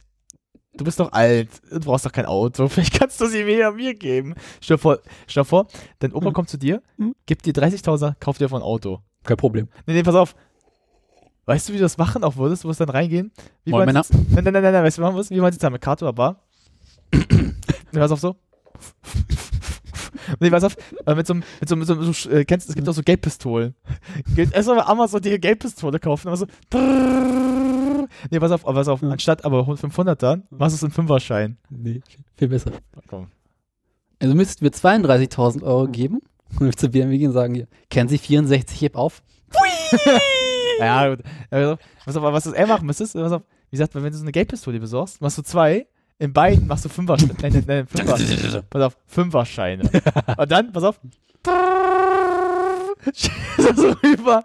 Du 0.77 0.85
bist 0.85 0.99
doch 0.99 1.13
alt, 1.13 1.49
du 1.71 1.79
brauchst 1.81 2.05
doch 2.05 2.13
kein 2.13 2.27
Auto. 2.27 2.69
Vielleicht 2.69 2.99
kannst 2.99 3.21
du 3.21 3.27
sie 3.27 3.45
mir, 3.45 3.71
mir 3.71 3.95
geben. 3.95 4.35
Stell 4.61 4.77
dir 4.77 4.81
vor, 4.83 4.99
stell 5.27 5.45
dir 5.45 5.49
vor 5.49 5.67
dein 6.01 6.13
Opa 6.13 6.27
Hm. 6.27 6.33
kommt 6.35 6.51
zu 6.51 6.59
dir, 6.59 6.83
Hm. 6.99 7.15
gibt 7.27 7.47
dir 7.47 7.55
30.000, 7.55 8.17
kauft 8.21 8.41
dir 8.41 8.49
von 8.49 8.61
ein 8.61 8.65
Auto. 8.65 9.01
Kein 9.23 9.37
Problem. 9.39 9.69
Nee, 9.87 9.95
nee, 9.95 10.03
pass 10.03 10.17
auf. 10.17 10.35
Weißt 11.47 11.69
du, 11.69 11.73
wie 11.73 11.77
du 11.79 11.83
das 11.83 11.99
machen 11.99 12.25
auch 12.25 12.37
würdest? 12.37 12.65
Du 12.65 12.69
musst 12.69 12.81
dann 12.81 12.89
reingehen. 12.89 13.31
Wie 13.65 13.71
Moin, 13.73 13.85
Männer. 13.87 14.05
Nein, 14.11 14.45
nein, 14.45 14.53
nein, 14.53 14.63
nein, 14.63 14.73
nein, 14.73 14.85
weißt 14.85 14.97
du, 14.99 15.03
wie 15.03 15.05
man 15.05 15.15
muss? 15.15 15.31
Wie 15.31 15.41
man 15.41 15.55
da 15.59 15.71
mit 15.71 15.87
oder 15.87 16.13
Bar? 16.13 16.43
nee, 17.13 17.53
pass 17.93 18.11
auf 18.11 18.21
so. 18.21 18.37
nee, 20.41 20.51
pass 20.51 20.65
auf. 20.65 20.77
äh, 21.07 21.15
Mit 21.15 21.27
so, 21.27 21.35
einem- 21.35 21.45
mit 21.61 21.69
so, 21.69 21.77
mit 21.77 21.87
so, 21.87 21.95
mit 21.97 22.15
so 22.15 22.31
äh, 22.31 22.45
kennst 22.45 22.69
du, 22.69 22.71
es 22.73 22.77
gibt 22.77 22.89
auch 22.89 22.95
so 22.95 23.03
Geldpistolen. 23.03 23.75
Geht 24.35 24.53
erstmal 24.55 24.79
bei 24.79 24.87
Amazon 24.87 25.21
die 25.21 25.39
Geldpistole 25.39 25.99
kaufen, 25.99 26.29
aber 26.29 26.37
so. 26.39 26.47
Nee, 28.31 28.39
pass 28.41 28.51
auf, 28.51 28.65
pass 28.65 28.89
auf. 28.89 29.03
Anstatt 29.03 29.45
aber 29.45 29.65
500 29.77 30.23
dann, 30.23 30.45
machst 30.51 30.75
du 30.75 30.77
es 30.77 30.83
in 30.83 30.91
Fünferschein. 30.91 31.59
Nee, 31.71 32.01
viel 32.37 32.49
besser. 32.49 32.71
Komm. 33.09 33.29
Also 34.21 34.35
müssten 34.35 34.63
wir 34.65 34.71
32.000 34.73 35.63
Euro 35.63 35.89
geben 35.89 36.21
und 36.59 36.67
wir 36.67 36.73
zu 36.73 36.89
BMW 36.89 37.19
gehen 37.19 37.29
und 37.29 37.35
sagen, 37.35 37.55
hier, 37.55 37.67
kennen 37.91 38.09
Sie 38.09 38.19
64, 38.19 38.81
heb 38.81 38.97
auf. 38.97 39.23
Gut. 39.51 40.21
Ja, 40.79 41.17
pass 42.05 42.17
auf, 42.17 42.23
was 42.23 42.47
er 42.47 42.67
machen 42.67 42.87
müsstest, 42.87 43.15
pass 43.15 43.33
auf, 43.33 43.43
wie 43.71 43.77
gesagt, 43.77 43.95
wenn 43.95 44.05
du 44.05 44.13
so 44.13 44.23
eine 44.23 44.33
Geldpistole 44.33 44.81
besorgst, 44.81 45.21
machst 45.21 45.39
du 45.39 45.43
zwei, 45.43 45.87
in 46.19 46.33
beiden 46.33 46.67
machst 46.67 46.85
du 46.85 46.89
Fünfer, 46.89 47.17
nein, 47.17 47.37
nein, 47.41 47.65
nein, 47.67 47.87
Fünfer, 47.87 48.63
pass 48.71 48.83
auf, 48.83 48.97
Fünferscheine. 49.07 49.91
Und 50.37 50.51
dann, 50.51 50.73
pass 50.73 50.85
auf, 50.85 51.01
schießt 53.13 53.77
so 53.77 53.91
rüber. 54.03 54.45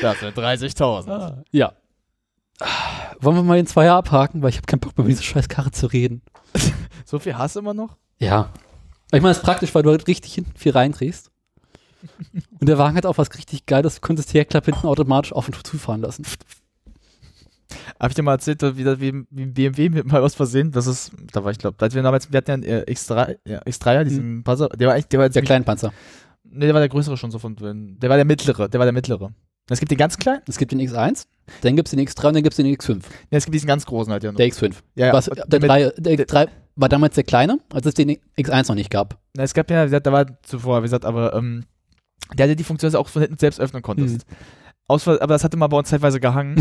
Das 0.00 0.20
sind 0.20 0.36
30.000. 0.36 1.44
Ja. 1.50 1.72
Wollen 3.20 3.36
wir 3.36 3.42
mal 3.42 3.56
den 3.56 3.66
Zweier 3.66 3.94
abhaken, 3.94 4.42
weil 4.42 4.50
ich 4.50 4.56
habe 4.56 4.66
keinen 4.66 4.80
Bock 4.80 4.96
mehr 4.96 5.04
über 5.04 5.10
diese 5.10 5.22
scheiß 5.22 5.48
Karre 5.48 5.70
zu 5.70 5.86
reden. 5.86 6.22
So 7.04 7.18
viel 7.18 7.36
Hass 7.36 7.56
immer 7.56 7.74
noch? 7.74 7.98
Ja. 8.18 8.50
Ich 9.12 9.20
meine, 9.20 9.32
es 9.32 9.38
ist 9.38 9.42
praktisch, 9.42 9.74
weil 9.74 9.82
du 9.82 9.90
halt 9.90 10.06
richtig 10.06 10.32
hinten 10.32 10.56
viel 10.56 10.72
reindrehst. 10.72 11.31
Und 12.60 12.68
der 12.68 12.78
Wagen 12.78 12.96
hat 12.96 13.06
auch 13.06 13.18
was 13.18 13.28
richtig 13.36 13.66
Geiles. 13.66 13.96
Du 13.96 14.00
könntest 14.00 14.32
die 14.32 14.38
Heckklappe 14.38 14.72
hinten 14.72 14.86
automatisch 14.86 15.32
auf 15.32 15.46
und 15.48 15.66
zufahren 15.66 16.00
lassen. 16.00 16.24
Hab 17.98 18.10
ich 18.10 18.14
dir 18.14 18.22
mal 18.22 18.32
erzählt, 18.32 18.60
wie, 18.76 18.84
das- 18.84 19.00
wie, 19.00 19.24
wie 19.30 19.46
BMW 19.46 19.88
mit 19.88 20.06
mal 20.06 20.20
aus 20.22 20.34
Versehen, 20.34 20.72
das 20.72 20.86
ist, 20.86 21.10
da 21.32 21.42
war 21.42 21.52
ich 21.52 21.58
glaube, 21.58 21.76
wir 21.80 22.02
damals, 22.02 22.30
wir 22.30 22.36
hatten 22.36 22.50
ja 22.50 22.54
einen 22.54 22.62
äh, 22.64 22.84
X3, 22.90 23.36
ja, 23.46 23.62
X3er, 23.62 24.04
diesen 24.04 24.42
Buzzer, 24.42 24.68
der 24.68 24.88
war 24.88 24.94
eigentlich, 24.94 25.06
der 25.08 25.20
war 25.20 25.26
Der 25.28 25.32
ziemlich- 25.32 25.46
Kleinpanzer. 25.48 25.92
Nee, 26.44 26.66
der 26.66 26.74
war 26.74 26.80
der 26.80 26.90
größere 26.90 27.16
schon 27.16 27.30
so 27.30 27.38
von, 27.38 27.56
der 27.56 28.10
war 28.10 28.16
der 28.16 28.26
mittlere, 28.26 28.68
der 28.68 28.78
war 28.78 28.84
der 28.84 28.92
mittlere. 28.92 29.32
Es 29.70 29.78
gibt 29.78 29.90
den 29.90 29.96
ganz 29.96 30.18
kleinen, 30.18 30.42
Es 30.46 30.58
gibt 30.58 30.72
den 30.72 30.80
X1, 30.80 31.24
dann 31.62 31.76
gibt 31.76 31.88
es 31.88 31.92
den 31.92 32.00
X3 32.06 32.26
und 32.28 32.34
dann 32.34 32.42
gibt 32.42 32.52
es 32.52 32.56
den 32.56 32.66
X5. 32.66 32.96
ja, 33.30 33.38
es 33.38 33.44
gibt 33.46 33.54
diesen 33.54 33.68
ganz 33.68 33.86
großen 33.86 34.12
halt 34.12 34.22
ja 34.24 34.32
noch. 34.32 34.36
Der 34.36 34.48
X5. 34.48 34.74
ja, 34.96 35.06
ja, 35.06 35.12
Was, 35.14 35.26
der, 35.26 35.60
mit- 35.60 35.70
3, 35.70 35.92
der 35.96 36.18
X3 36.18 36.48
war 36.76 36.88
damals 36.90 37.14
der 37.14 37.24
kleine, 37.24 37.58
als 37.72 37.86
es 37.86 37.94
den 37.94 38.18
X1 38.36 38.68
noch 38.68 38.74
nicht 38.74 38.90
gab. 38.90 39.18
Na, 39.34 39.44
es 39.44 39.54
gab 39.54 39.70
ja, 39.70 39.82
wie 39.82 39.86
gesagt, 39.86 40.06
da 40.06 40.12
war 40.12 40.26
zuvor, 40.42 40.80
wie 40.80 40.86
gesagt, 40.86 41.04
aber 41.06 41.32
ähm, 41.34 41.64
der 42.36 42.44
hatte 42.44 42.56
die 42.56 42.64
Funktion, 42.64 42.88
dass 42.88 42.92
du 42.92 42.98
auch 42.98 43.08
von 43.08 43.22
hinten 43.22 43.38
selbst 43.38 43.60
öffnen 43.60 43.82
konntest. 43.82 44.24
Aus, 44.88 45.06
aber 45.06 45.26
das 45.26 45.44
hatte 45.44 45.56
mal 45.56 45.68
bei 45.68 45.78
uns 45.78 45.88
zeitweise 45.88 46.20
gehangen. 46.20 46.56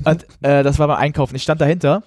und 0.04 0.26
äh, 0.42 0.62
das 0.62 0.78
war 0.78 0.86
beim 0.86 0.98
Einkaufen. 0.98 1.34
Ich 1.34 1.42
stand 1.42 1.60
dahinter. 1.60 2.02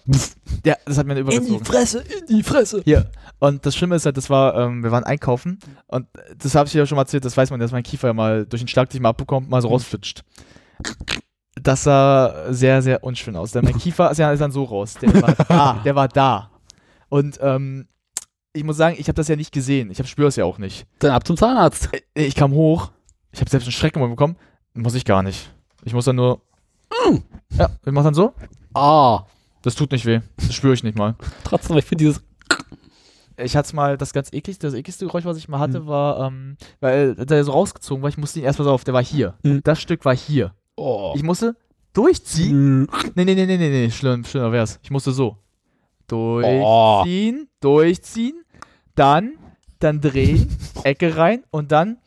Ja, 0.65 0.75
das 0.85 0.97
hat 0.97 1.07
mir 1.07 1.17
übergezogen. 1.17 1.65
Fresse, 1.65 1.99
in 2.27 2.37
die 2.37 2.43
Fresse. 2.43 2.81
Hier. 2.85 3.09
Und 3.39 3.65
das 3.65 3.75
Schlimme 3.75 3.95
ist 3.95 4.05
halt, 4.05 4.17
das 4.17 4.29
war, 4.29 4.55
ähm, 4.55 4.83
wir 4.83 4.91
waren 4.91 5.03
einkaufen 5.03 5.59
und 5.87 6.07
das 6.37 6.55
habe 6.55 6.67
ich 6.67 6.73
ja 6.73 6.85
schon 6.85 6.95
mal 6.95 7.03
erzählt, 7.03 7.25
das 7.25 7.35
weiß 7.37 7.51
man, 7.51 7.59
dass 7.59 7.71
mein 7.71 7.83
Kiefer 7.83 8.07
ja 8.07 8.13
mal 8.13 8.45
durch 8.45 8.61
den 8.61 8.67
Schlagdicht 8.67 9.01
mal 9.01 9.09
abbekommt, 9.09 9.49
mal 9.49 9.61
so 9.61 9.67
rausflutscht. 9.67 10.23
Das 11.61 11.83
sah 11.83 12.51
sehr, 12.53 12.81
sehr 12.81 13.03
unschön 13.03 13.35
aus. 13.35 13.51
Denn 13.51 13.65
mein 13.65 13.77
Kiefer 13.79 14.11
ist 14.11 14.17
ja 14.19 14.33
dann 14.35 14.51
so 14.51 14.63
raus. 14.63 14.95
Der 15.01 15.21
war 15.21 15.35
da. 15.47 15.81
Der 15.83 15.95
war 15.95 16.07
da. 16.07 16.51
Und 17.09 17.39
ähm, 17.41 17.87
ich 18.53 18.63
muss 18.63 18.77
sagen, 18.77 18.95
ich 18.99 19.07
habe 19.07 19.15
das 19.15 19.27
ja 19.27 19.35
nicht 19.35 19.51
gesehen. 19.51 19.91
Ich 19.91 20.07
spüre 20.07 20.27
es 20.27 20.35
ja 20.35 20.45
auch 20.45 20.57
nicht. 20.57 20.85
Dann 20.99 21.11
ab 21.11 21.25
zum 21.25 21.37
Zahnarzt. 21.37 21.89
Äh, 22.15 22.25
Ich 22.25 22.35
kam 22.35 22.51
hoch, 22.51 22.91
ich 23.31 23.39
habe 23.39 23.49
selbst 23.49 23.65
einen 23.65 23.71
Schrecken 23.73 24.01
bekommen. 24.09 24.35
Muss 24.73 24.95
ich 24.95 25.05
gar 25.05 25.23
nicht. 25.23 25.51
Ich 25.83 25.93
muss 25.93 26.05
dann 26.05 26.15
nur. 26.15 26.41
Ja, 27.57 27.69
ich 27.85 27.91
mach 27.91 28.03
dann 28.03 28.13
so. 28.13 28.33
Ah, 28.73 29.23
Das 29.61 29.75
tut 29.75 29.91
nicht 29.91 30.05
weh. 30.05 30.21
Das 30.37 30.53
spüre 30.53 30.73
ich 30.73 30.83
nicht 30.83 30.97
mal. 30.97 31.15
trotzdem, 31.43 31.77
ich 31.77 31.85
finde 31.85 32.03
dieses. 32.05 32.23
Ich 33.39 33.55
hatte 33.55 33.75
mal 33.75 33.97
das 33.97 34.13
ganz 34.13 34.33
ekligste, 34.33 34.65
das 34.67 34.73
ekligste 34.73 35.05
Geräusch, 35.05 35.25
was 35.25 35.37
ich 35.37 35.47
mal 35.47 35.59
hatte, 35.59 35.85
war, 35.85 36.25
ähm, 36.27 36.57
weil 36.79 37.13
der 37.13 37.43
so 37.43 37.51
rausgezogen 37.51 38.01
war, 38.01 38.09
ich 38.09 38.17
musste 38.17 38.39
ihn 38.39 38.45
erst 38.45 38.57
mal 38.57 38.67
auf, 38.67 38.83
der 38.83 38.95
war 38.95 39.03
hier. 39.03 39.35
Mhm. 39.43 39.61
Das 39.63 39.79
Stück 39.79 40.05
war 40.05 40.15
hier. 40.15 40.53
Oh. 40.75 41.13
Ich 41.15 41.21
musste 41.21 41.55
durchziehen. 41.93 42.79
Mhm. 42.81 42.87
Nee, 43.13 43.25
nee, 43.25 43.35
nee, 43.35 43.45
nee, 43.45 43.57
nee, 43.57 43.69
nee, 43.69 43.91
schlimm, 43.91 44.25
schlimmer 44.25 44.51
wär's. 44.51 44.79
Ich 44.81 44.89
musste 44.89 45.11
so. 45.11 45.37
Oh. 46.11 46.41
Durchziehen, 46.41 47.47
durchziehen, 47.59 48.43
dann, 48.95 49.33
dann 49.79 50.01
drehen, 50.01 50.49
Ecke 50.83 51.15
rein 51.17 51.43
und 51.51 51.71
dann 51.71 51.97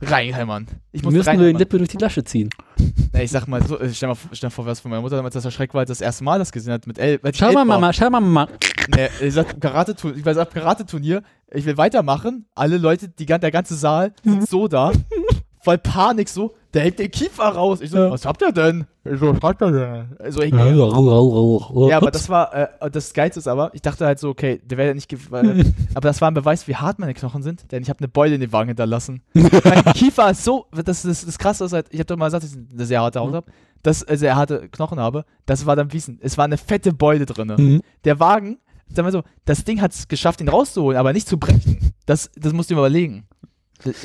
reinhämmern. 0.00 0.66
Ich 0.92 1.02
Wir 1.02 1.06
musste 1.06 1.18
müssen 1.18 1.26
nur 1.26 1.34
die 1.34 1.38
reinhämmern. 1.38 1.58
Lippe 1.58 1.78
durch 1.78 1.90
die 1.90 1.98
Lasche 1.98 2.24
ziehen. 2.24 2.50
Na, 3.12 3.22
ich 3.22 3.30
sag 3.30 3.46
mal 3.46 3.62
so, 3.62 3.78
stell 3.92 4.08
mal, 4.08 4.16
stell 4.32 4.50
vor, 4.50 4.66
was 4.66 4.80
von 4.80 4.90
meiner 4.90 5.02
Mutter 5.02 5.16
damals 5.16 5.34
das 5.34 5.44
erschreckt 5.44 5.74
war, 5.74 5.80
als 5.80 5.88
das 5.88 6.00
erste 6.00 6.24
Mal 6.24 6.38
das 6.38 6.52
gesehen 6.52 6.72
hat 6.72 6.86
mit 6.86 6.98
elf. 6.98 7.20
Schau 7.34 7.52
mal. 7.52 7.64
Mama, 7.64 7.92
schau 7.92 8.10
mal, 8.10 8.20
Mama. 8.20 8.48
Nee, 8.94 9.08
ich 9.20 9.34
sag 9.34 9.60
Karate 9.60 9.94
ich 10.16 10.24
weiß 10.24 10.38
ab 10.38 10.52
Karate-Turnier, 10.52 11.22
ich 11.52 11.64
will 11.64 11.76
weitermachen. 11.76 12.46
Alle 12.54 12.78
Leute, 12.78 13.08
die, 13.08 13.26
der 13.26 13.50
ganze 13.50 13.74
Saal 13.74 14.12
sind 14.24 14.48
so 14.48 14.68
da. 14.68 14.92
Voll 15.62 15.78
Panik 15.78 16.28
so, 16.28 16.54
der 16.72 16.82
hebt 16.82 16.98
den 16.98 17.10
Kiefer 17.10 17.44
raus. 17.44 17.80
Ich 17.80 17.90
so, 17.90 17.98
Ja. 17.98 18.10
was 18.10 18.24
habt 18.24 18.42
ihr 18.42 18.52
denn? 18.52 18.86
Ich 19.04 19.18
so, 19.18 19.34
was 19.34 19.40
habt 19.42 19.60
ihr 19.62 19.70
denn? 19.72 20.16
Also, 20.18 20.42
ich, 20.42 20.52
ja, 20.52 21.96
aber 21.96 22.10
das 22.10 22.28
war, 22.28 22.54
äh, 22.54 22.90
das 22.90 23.12
Geilste 23.12 23.40
ist 23.40 23.48
aber, 23.48 23.70
ich 23.74 23.82
dachte 23.82 24.06
halt 24.06 24.18
so, 24.18 24.28
okay, 24.28 24.60
der 24.64 24.78
wäre 24.78 24.88
ja 24.88 24.94
nicht, 24.94 25.30
weil, 25.30 25.72
aber 25.94 26.08
das 26.08 26.20
war 26.20 26.30
ein 26.30 26.34
Beweis, 26.34 26.68
wie 26.68 26.76
hart 26.76 26.98
meine 26.98 27.14
Knochen 27.14 27.42
sind, 27.42 27.70
denn 27.72 27.82
ich 27.82 27.88
habe 27.88 27.98
eine 28.00 28.08
Beule 28.08 28.34
in 28.34 28.40
den 28.40 28.52
Wagen 28.52 28.68
hinterlassen. 28.68 29.22
mein 29.34 29.84
Kiefer 29.94 30.30
ist 30.30 30.44
so, 30.44 30.66
das, 30.72 31.02
das, 31.02 31.24
das 31.24 31.38
Krasse 31.38 31.64
ist 31.64 31.72
halt, 31.72 31.86
ich 31.90 31.98
habe 31.98 32.06
doch 32.06 32.16
mal 32.16 32.26
gesagt, 32.26 32.44
dass 32.44 32.52
ich 32.52 32.58
eine 32.72 32.84
sehr 32.86 33.00
harte 33.00 33.20
Haut 33.20 33.34
habe, 33.34 33.46
dass 33.82 34.02
äh, 34.02 34.16
sehr 34.16 34.36
harte 34.36 34.68
Knochen 34.68 35.00
habe, 35.00 35.24
das 35.46 35.66
war 35.66 35.74
dann 35.76 35.92
Wiesen. 35.92 36.18
Es 36.22 36.38
war 36.38 36.44
eine 36.44 36.58
fette 36.58 36.92
Beule 36.92 37.26
drin. 37.26 37.54
Mhm. 37.56 37.80
Der 38.04 38.20
Wagen, 38.20 38.58
sag 38.88 39.04
mal 39.04 39.12
so, 39.12 39.22
das 39.44 39.64
Ding 39.64 39.80
hat 39.80 39.92
es 39.92 40.06
geschafft, 40.08 40.40
ihn 40.40 40.48
rauszuholen, 40.48 40.98
aber 40.98 41.12
nicht 41.12 41.26
zu 41.26 41.38
brechen. 41.38 41.92
Das, 42.06 42.30
das 42.36 42.52
musst 42.52 42.70
du 42.70 42.74
dir 42.74 42.80
überlegen. 42.80 43.26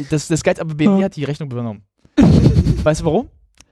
Das, 0.10 0.30
das 0.30 0.44
Geilste, 0.44 0.62
aber 0.62 0.74
BMW 0.74 1.04
hat 1.04 1.16
die 1.16 1.26
Rechnung 1.26 1.52
übernommen. 1.52 1.84
weißt 2.84 3.02
du 3.02 3.06
warum? 3.06 3.30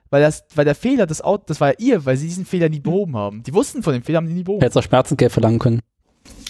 Weil, 0.10 0.22
das, 0.22 0.44
weil 0.54 0.66
der 0.66 0.76
Fehler 0.76 1.08
des 1.08 1.22
Autos, 1.22 1.46
das 1.48 1.60
war 1.62 1.70
ja 1.70 1.74
ihr, 1.80 2.06
weil 2.06 2.18
sie 2.18 2.28
diesen 2.28 2.46
Fehler 2.46 2.70
nie 2.70 2.80
behoben 2.80 3.16
haben. 3.18 3.42
Die 3.44 3.54
wussten 3.54 3.82
von 3.82 3.94
dem 3.94 4.04
Fehler, 4.04 4.18
haben 4.18 4.28
die 4.28 4.34
nie 4.34 4.44
behoben. 4.44 4.62
Hättest 4.62 4.78
auch 4.78 4.84
Schmerzengeld 4.84 5.32
verlangen 5.32 5.58
können. 5.60 5.80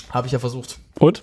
Habe 0.10 0.28
ich 0.28 0.34
ja 0.34 0.40
versucht. 0.40 0.80
Und? 1.00 1.22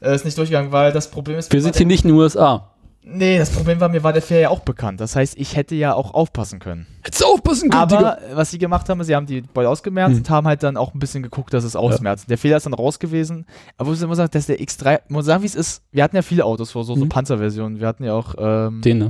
Äh, 0.00 0.14
ist 0.14 0.24
nicht 0.24 0.36
durchgegangen, 0.36 0.72
weil 0.72 0.92
das 0.92 1.10
Problem 1.10 1.38
ist. 1.38 1.52
Wir 1.52 1.62
sind 1.62 1.76
hier 1.76 1.86
nicht 1.86 2.04
in 2.04 2.10
den 2.10 2.16
USA. 2.18 2.72
Nee, 3.08 3.38
das 3.38 3.50
Problem 3.50 3.78
war, 3.78 3.88
mir 3.88 4.02
war 4.02 4.12
der 4.12 4.20
Fehler 4.20 4.40
ja 4.40 4.48
auch 4.50 4.58
bekannt. 4.60 5.00
Das 5.00 5.14
heißt, 5.14 5.38
ich 5.38 5.54
hätte 5.54 5.76
ja 5.76 5.94
auch 5.94 6.12
aufpassen 6.12 6.58
können. 6.58 6.88
Hättest 7.04 7.22
du 7.22 7.26
aufpassen 7.26 7.70
Aber 7.72 8.20
äh, 8.20 8.34
was 8.34 8.50
sie 8.50 8.58
gemacht 8.58 8.88
haben, 8.88 9.00
ist, 9.00 9.06
sie 9.06 9.14
haben 9.14 9.26
die 9.26 9.42
Beule 9.42 9.68
ausgemerzt 9.68 10.10
Hm. 10.14 10.18
und 10.18 10.30
haben 10.30 10.46
halt 10.48 10.64
dann 10.64 10.76
auch 10.76 10.92
ein 10.92 10.98
bisschen 10.98 11.22
geguckt, 11.22 11.54
dass 11.54 11.62
es 11.62 11.76
ausmerzt. 11.76 12.28
Der 12.28 12.36
Fehler 12.36 12.56
ist 12.56 12.66
dann 12.66 12.74
raus 12.74 12.98
gewesen. 12.98 13.46
Aber 13.76 13.92
ich 13.92 14.04
muss 14.04 14.16
sagen, 14.16 14.30
dass 14.32 14.46
der 14.46 14.58
X3, 14.58 15.02
muss 15.08 15.24
sagen, 15.24 15.42
wie 15.44 15.46
es 15.46 15.54
ist, 15.54 15.82
wir 15.92 16.02
hatten 16.02 16.16
ja 16.16 16.22
viele 16.22 16.44
Autos 16.44 16.72
vor, 16.72 16.82
so, 16.82 16.96
so 16.96 17.04
Mhm. 17.04 17.08
Panzerversionen. 17.10 17.78
Wir 17.78 17.86
hatten 17.86 18.02
ja 18.02 18.12
auch, 18.14 18.34
ähm, 18.38 18.80
Den, 18.82 18.98
ne? 18.98 19.08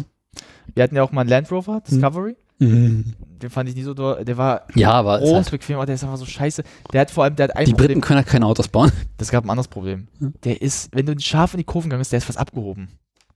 Wir 0.74 0.82
hatten 0.82 0.96
ja 0.96 1.02
auch 1.02 1.12
mal 1.12 1.22
einen 1.22 1.30
Land 1.30 1.50
Rover, 1.50 1.82
Discovery. 1.88 2.36
Mhm. 2.58 3.14
Den 3.42 3.50
fand 3.50 3.68
ich 3.68 3.74
nie 3.76 3.82
so, 3.82 3.92
doll. 3.92 4.24
der 4.24 4.38
war 4.38 4.62
Ja, 4.74 4.92
aber 4.92 5.18
groß, 5.18 5.32
halt, 5.34 5.50
bequem, 5.50 5.76
aber 5.76 5.86
der 5.86 5.94
ist 5.96 6.04
einfach 6.04 6.16
so 6.16 6.24
scheiße. 6.24 6.62
Der 6.92 7.02
hat 7.02 7.10
vor 7.10 7.24
allem, 7.24 7.36
der 7.36 7.48
hat 7.48 7.56
ein 7.56 7.66
die 7.66 7.72
Problem. 7.72 7.88
Briten 7.88 8.00
können 8.00 8.16
halt 8.18 8.28
keine 8.28 8.46
Autos 8.46 8.68
bauen. 8.68 8.90
Das 9.18 9.30
gab 9.30 9.44
ein 9.44 9.50
anderes 9.50 9.68
Problem. 9.68 10.08
Der 10.44 10.62
ist, 10.62 10.88
wenn 10.94 11.04
du 11.06 11.14
scharf 11.18 11.52
in 11.52 11.58
die 11.58 11.64
Kurven 11.64 11.88
gegangen 11.90 12.00
bist, 12.00 12.12
der 12.12 12.18
ist 12.18 12.24
fast 12.24 12.38
abgehoben. 12.38 12.88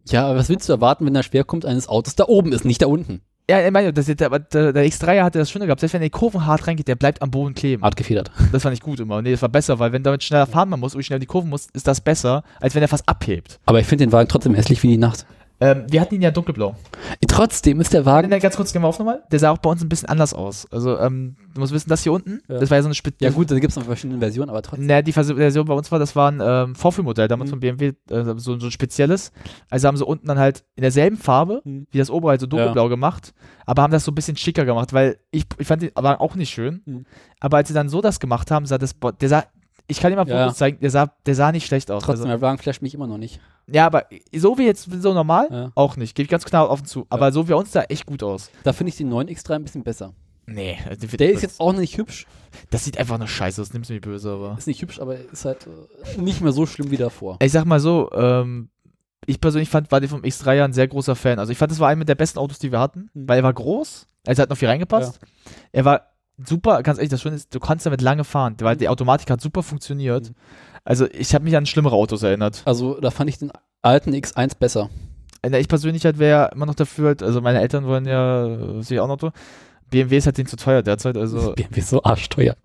Ja, 0.08 0.26
aber 0.26 0.38
was 0.38 0.48
willst 0.48 0.68
du 0.68 0.72
erwarten, 0.72 1.04
wenn 1.04 1.12
der 1.14 1.22
Schwerpunkt 1.22 1.66
eines 1.66 1.86
Autos 1.88 2.16
da 2.16 2.24
oben 2.24 2.52
ist, 2.52 2.64
nicht 2.64 2.80
da 2.80 2.86
unten? 2.86 3.20
Ja, 3.50 3.66
ich 3.66 3.72
meine, 3.72 3.92
das, 3.92 4.06
der, 4.06 4.14
der, 4.14 4.72
der 4.72 4.86
X3 4.86 5.22
hatte 5.22 5.40
das 5.40 5.50
Schöne 5.50 5.66
gehabt, 5.66 5.80
selbst 5.80 5.92
wenn 5.92 6.00
er 6.00 6.04
in 6.04 6.12
die 6.12 6.18
Kurven 6.18 6.46
hart 6.46 6.66
reingeht, 6.68 6.86
der 6.86 6.94
bleibt 6.94 7.20
am 7.20 7.30
Boden 7.32 7.52
kleben. 7.52 7.82
Art 7.82 7.96
gefedert. 7.96 8.30
Das 8.52 8.62
fand 8.62 8.74
ich 8.74 8.80
gut 8.80 9.00
immer. 9.00 9.20
Nee, 9.22 9.32
das 9.32 9.42
war 9.42 9.48
besser, 9.48 9.78
weil 9.80 9.92
wenn 9.92 10.04
damit 10.04 10.22
schneller 10.22 10.46
fahren 10.46 10.68
man 10.68 10.78
muss 10.78 10.94
und 10.94 11.02
schnell 11.02 11.16
in 11.16 11.20
die 11.20 11.26
Kurven 11.26 11.50
muss, 11.50 11.66
ist 11.72 11.86
das 11.86 12.00
besser, 12.00 12.44
als 12.60 12.74
wenn 12.76 12.82
er 12.82 12.88
fast 12.88 13.08
abhebt. 13.08 13.58
Aber 13.66 13.80
ich 13.80 13.86
finde 13.86 14.06
den 14.06 14.12
Wagen 14.12 14.28
trotzdem 14.28 14.54
hässlich 14.54 14.82
wie 14.84 14.88
die 14.88 14.98
Nacht. 14.98 15.26
Ähm, 15.60 15.84
wir 15.90 16.00
hatten 16.00 16.14
ihn 16.14 16.22
ja 16.22 16.30
dunkelblau. 16.30 16.76
Trotzdem 17.30 17.80
ist 17.80 17.92
der 17.92 18.04
Wagen. 18.04 18.28
ganz 18.28 18.56
kurz, 18.56 18.72
gehen 18.72 18.82
wir 18.82 18.88
auf 18.88 18.98
nochmal. 18.98 19.22
Der 19.30 19.38
sah 19.38 19.50
auch 19.50 19.58
bei 19.58 19.70
uns 19.70 19.80
ein 19.82 19.88
bisschen 19.88 20.08
anders 20.08 20.34
aus. 20.34 20.66
Also, 20.72 20.98
ähm, 20.98 21.36
du 21.54 21.60
musst 21.60 21.72
wissen, 21.72 21.88
das 21.88 22.02
hier 22.02 22.12
unten, 22.12 22.40
Ja. 22.48 22.58
das 22.58 22.70
war 22.70 22.76
ja 22.78 22.82
so 22.82 22.88
eine 22.88 22.94
Spitze. 22.94 23.24
Ja, 23.24 23.30
gut, 23.30 23.50
da 23.50 23.58
gibt 23.58 23.70
es 23.70 23.76
noch 23.76 23.84
verschiedene 23.84 24.18
Versionen, 24.18 24.50
aber 24.50 24.60
trotzdem. 24.62 24.86
Naja, 24.86 25.00
die 25.02 25.12
Vers- 25.12 25.28
Version 25.32 25.64
bei 25.64 25.74
uns 25.74 25.90
war, 25.92 25.98
das 26.00 26.16
war 26.16 26.30
ein 26.30 26.40
ähm, 26.42 26.74
Vorführmodell 26.74 27.28
damals 27.28 27.48
Mhm. 27.48 27.52
von 27.52 27.60
BMW, 27.60 27.92
äh, 28.10 28.24
so, 28.36 28.58
so 28.58 28.66
ein 28.66 28.70
spezielles. 28.72 29.30
Also 29.70 29.86
haben 29.86 29.96
sie 29.96 30.04
unten 30.04 30.26
dann 30.26 30.38
halt 30.40 30.64
in 30.74 30.82
derselben 30.82 31.16
Farbe, 31.16 31.62
Mhm. 31.64 31.86
wie 31.92 31.98
das 31.98 32.10
obere, 32.10 32.30
halt 32.32 32.40
so 32.40 32.46
dunkelblau 32.48 32.88
gemacht, 32.88 33.32
aber 33.64 33.82
haben 33.82 33.92
das 33.92 34.04
so 34.04 34.10
ein 34.10 34.16
bisschen 34.16 34.36
schicker 34.36 34.64
gemacht, 34.64 34.92
weil 34.92 35.18
ich, 35.30 35.44
ich 35.58 35.66
fand 35.66 35.82
den 35.82 35.92
aber 35.94 36.20
auch 36.20 36.34
nicht 36.34 36.50
schön. 36.50 36.82
Mhm. 36.84 37.06
Aber 37.38 37.58
als 37.58 37.68
sie 37.68 37.74
dann 37.74 37.88
so 37.88 38.00
das 38.00 38.18
gemacht 38.18 38.50
haben, 38.50 38.66
sah 38.66 38.76
das, 38.76 38.96
der 39.20 39.28
sah, 39.28 39.44
ich 39.90 40.00
kann 40.00 40.10
dir 40.10 40.16
mal 40.16 40.26
Ja. 40.28 40.44
Fotos 40.44 40.58
zeigen, 40.58 40.78
der 40.80 40.90
sah, 40.90 41.12
der 41.26 41.34
sah 41.34 41.52
nicht 41.52 41.66
schlecht 41.66 41.90
aus. 41.90 42.02
Trotzdem, 42.02 42.26
Also, 42.26 42.38
der 42.38 42.40
Wagen 42.40 42.58
flasht 42.58 42.82
mich 42.82 42.94
immer 42.94 43.06
noch 43.06 43.18
nicht. 43.18 43.40
ja, 43.66 43.86
aber 43.86 44.06
so 44.34 44.56
wie 44.58 44.64
jetzt, 44.64 44.88
so 45.02 45.12
normal, 45.14 45.48
Ja. 45.50 45.72
auch 45.74 45.96
nicht. 45.96 46.14
Gebe 46.14 46.24
ich 46.24 46.30
ganz 46.30 46.44
klar 46.44 46.70
offen 46.70 46.86
zu. 46.86 47.06
Aber 47.10 47.32
so 47.32 47.48
wie 47.48 47.52
uns 47.52 47.72
sah 47.72 47.82
echt 47.82 48.06
gut 48.06 48.22
aus. 48.22 48.50
Da 48.64 48.72
finde 48.72 48.90
ich 48.90 48.96
den 48.96 49.08
neuen 49.08 49.28
X3 49.28 49.54
ein 49.56 49.62
bisschen 49.64 49.82
besser. 49.82 50.12
Nee, 50.46 50.78
Der 51.18 51.30
ist 51.30 51.42
jetzt 51.42 51.60
auch 51.60 51.72
nicht 51.72 51.96
hübsch. 51.96 52.26
Das 52.70 52.84
sieht 52.84 52.98
einfach 52.98 53.18
nur 53.18 53.28
scheiße 53.28 53.60
aus, 53.62 53.72
nimmst 53.72 53.90
du 53.90 53.94
mich 53.94 54.02
böse, 54.02 54.30
aber. 54.32 54.56
Ist 54.58 54.66
nicht 54.66 54.82
hübsch, 54.82 54.98
aber 55.00 55.16
ist 55.16 55.44
halt 55.44 55.68
äh, 55.68 56.20
nicht 56.20 56.40
mehr 56.40 56.50
so 56.52 56.66
schlimm 56.66 56.90
wie 56.90 56.96
davor. 56.96 57.36
Ich 57.40 57.52
sag 57.52 57.64
mal 57.66 57.78
so, 57.78 58.10
ähm, 58.12 58.68
ich 59.26 59.40
persönlich 59.40 59.68
fand, 59.68 59.92
war 59.92 60.00
den 60.00 60.08
vom 60.08 60.22
X3 60.22 60.54
ja 60.54 60.64
ein 60.64 60.72
sehr 60.72 60.88
großer 60.88 61.14
Fan. 61.14 61.38
Also 61.38 61.52
ich 61.52 61.58
fand, 61.58 61.70
das 61.70 61.78
war 61.78 61.88
einer 61.88 62.04
der 62.04 62.16
besten 62.16 62.38
Autos, 62.40 62.58
die 62.58 62.72
wir 62.72 62.80
hatten, 62.80 63.10
Mhm. 63.14 63.28
weil 63.28 63.38
er 63.38 63.42
war 63.44 63.52
groß, 63.52 64.08
also 64.26 64.42
hat 64.42 64.50
noch 64.50 64.56
viel 64.56 64.66
reingepasst. 64.68 65.20
Er 65.70 65.84
war 65.84 66.09
super, 66.44 66.82
ganz 66.82 66.98
ehrlich, 66.98 67.10
das 67.10 67.22
Schöne 67.22 67.36
ist, 67.36 67.54
du 67.54 67.60
kannst 67.60 67.86
damit 67.86 68.00
lange 68.00 68.24
fahren, 68.24 68.56
weil 68.60 68.76
die 68.76 68.88
Automatik 68.88 69.30
hat 69.30 69.40
super 69.40 69.62
funktioniert. 69.62 70.30
Mhm. 70.30 70.34
Also 70.84 71.06
ich 71.12 71.34
habe 71.34 71.44
mich 71.44 71.56
an 71.56 71.66
schlimmere 71.66 71.94
Autos 71.94 72.22
erinnert. 72.22 72.62
Also 72.64 72.98
da 73.00 73.10
fand 73.10 73.28
ich 73.30 73.38
den 73.38 73.52
alten 73.82 74.12
X1 74.14 74.52
besser. 74.58 74.88
Ich 75.42 75.68
persönlich 75.68 76.04
halt 76.04 76.18
wäre 76.18 76.50
immer 76.54 76.66
noch 76.66 76.74
dafür, 76.74 77.08
halt, 77.08 77.22
also 77.22 77.40
meine 77.40 77.60
Eltern 77.60 77.86
wollen 77.86 78.06
ja, 78.06 78.46
äh, 78.46 78.82
sehe 78.82 78.96
ich 78.96 79.00
auch 79.00 79.08
noch 79.08 79.18
so, 79.20 79.30
BMW 79.90 80.18
ist 80.18 80.26
halt 80.26 80.36
den 80.38 80.46
zu 80.46 80.56
teuer 80.56 80.82
derzeit, 80.82 81.16
also 81.16 81.52
BMW 81.56 81.80
ist 81.80 81.88
so 81.90 82.02
arschteuer. 82.02 82.56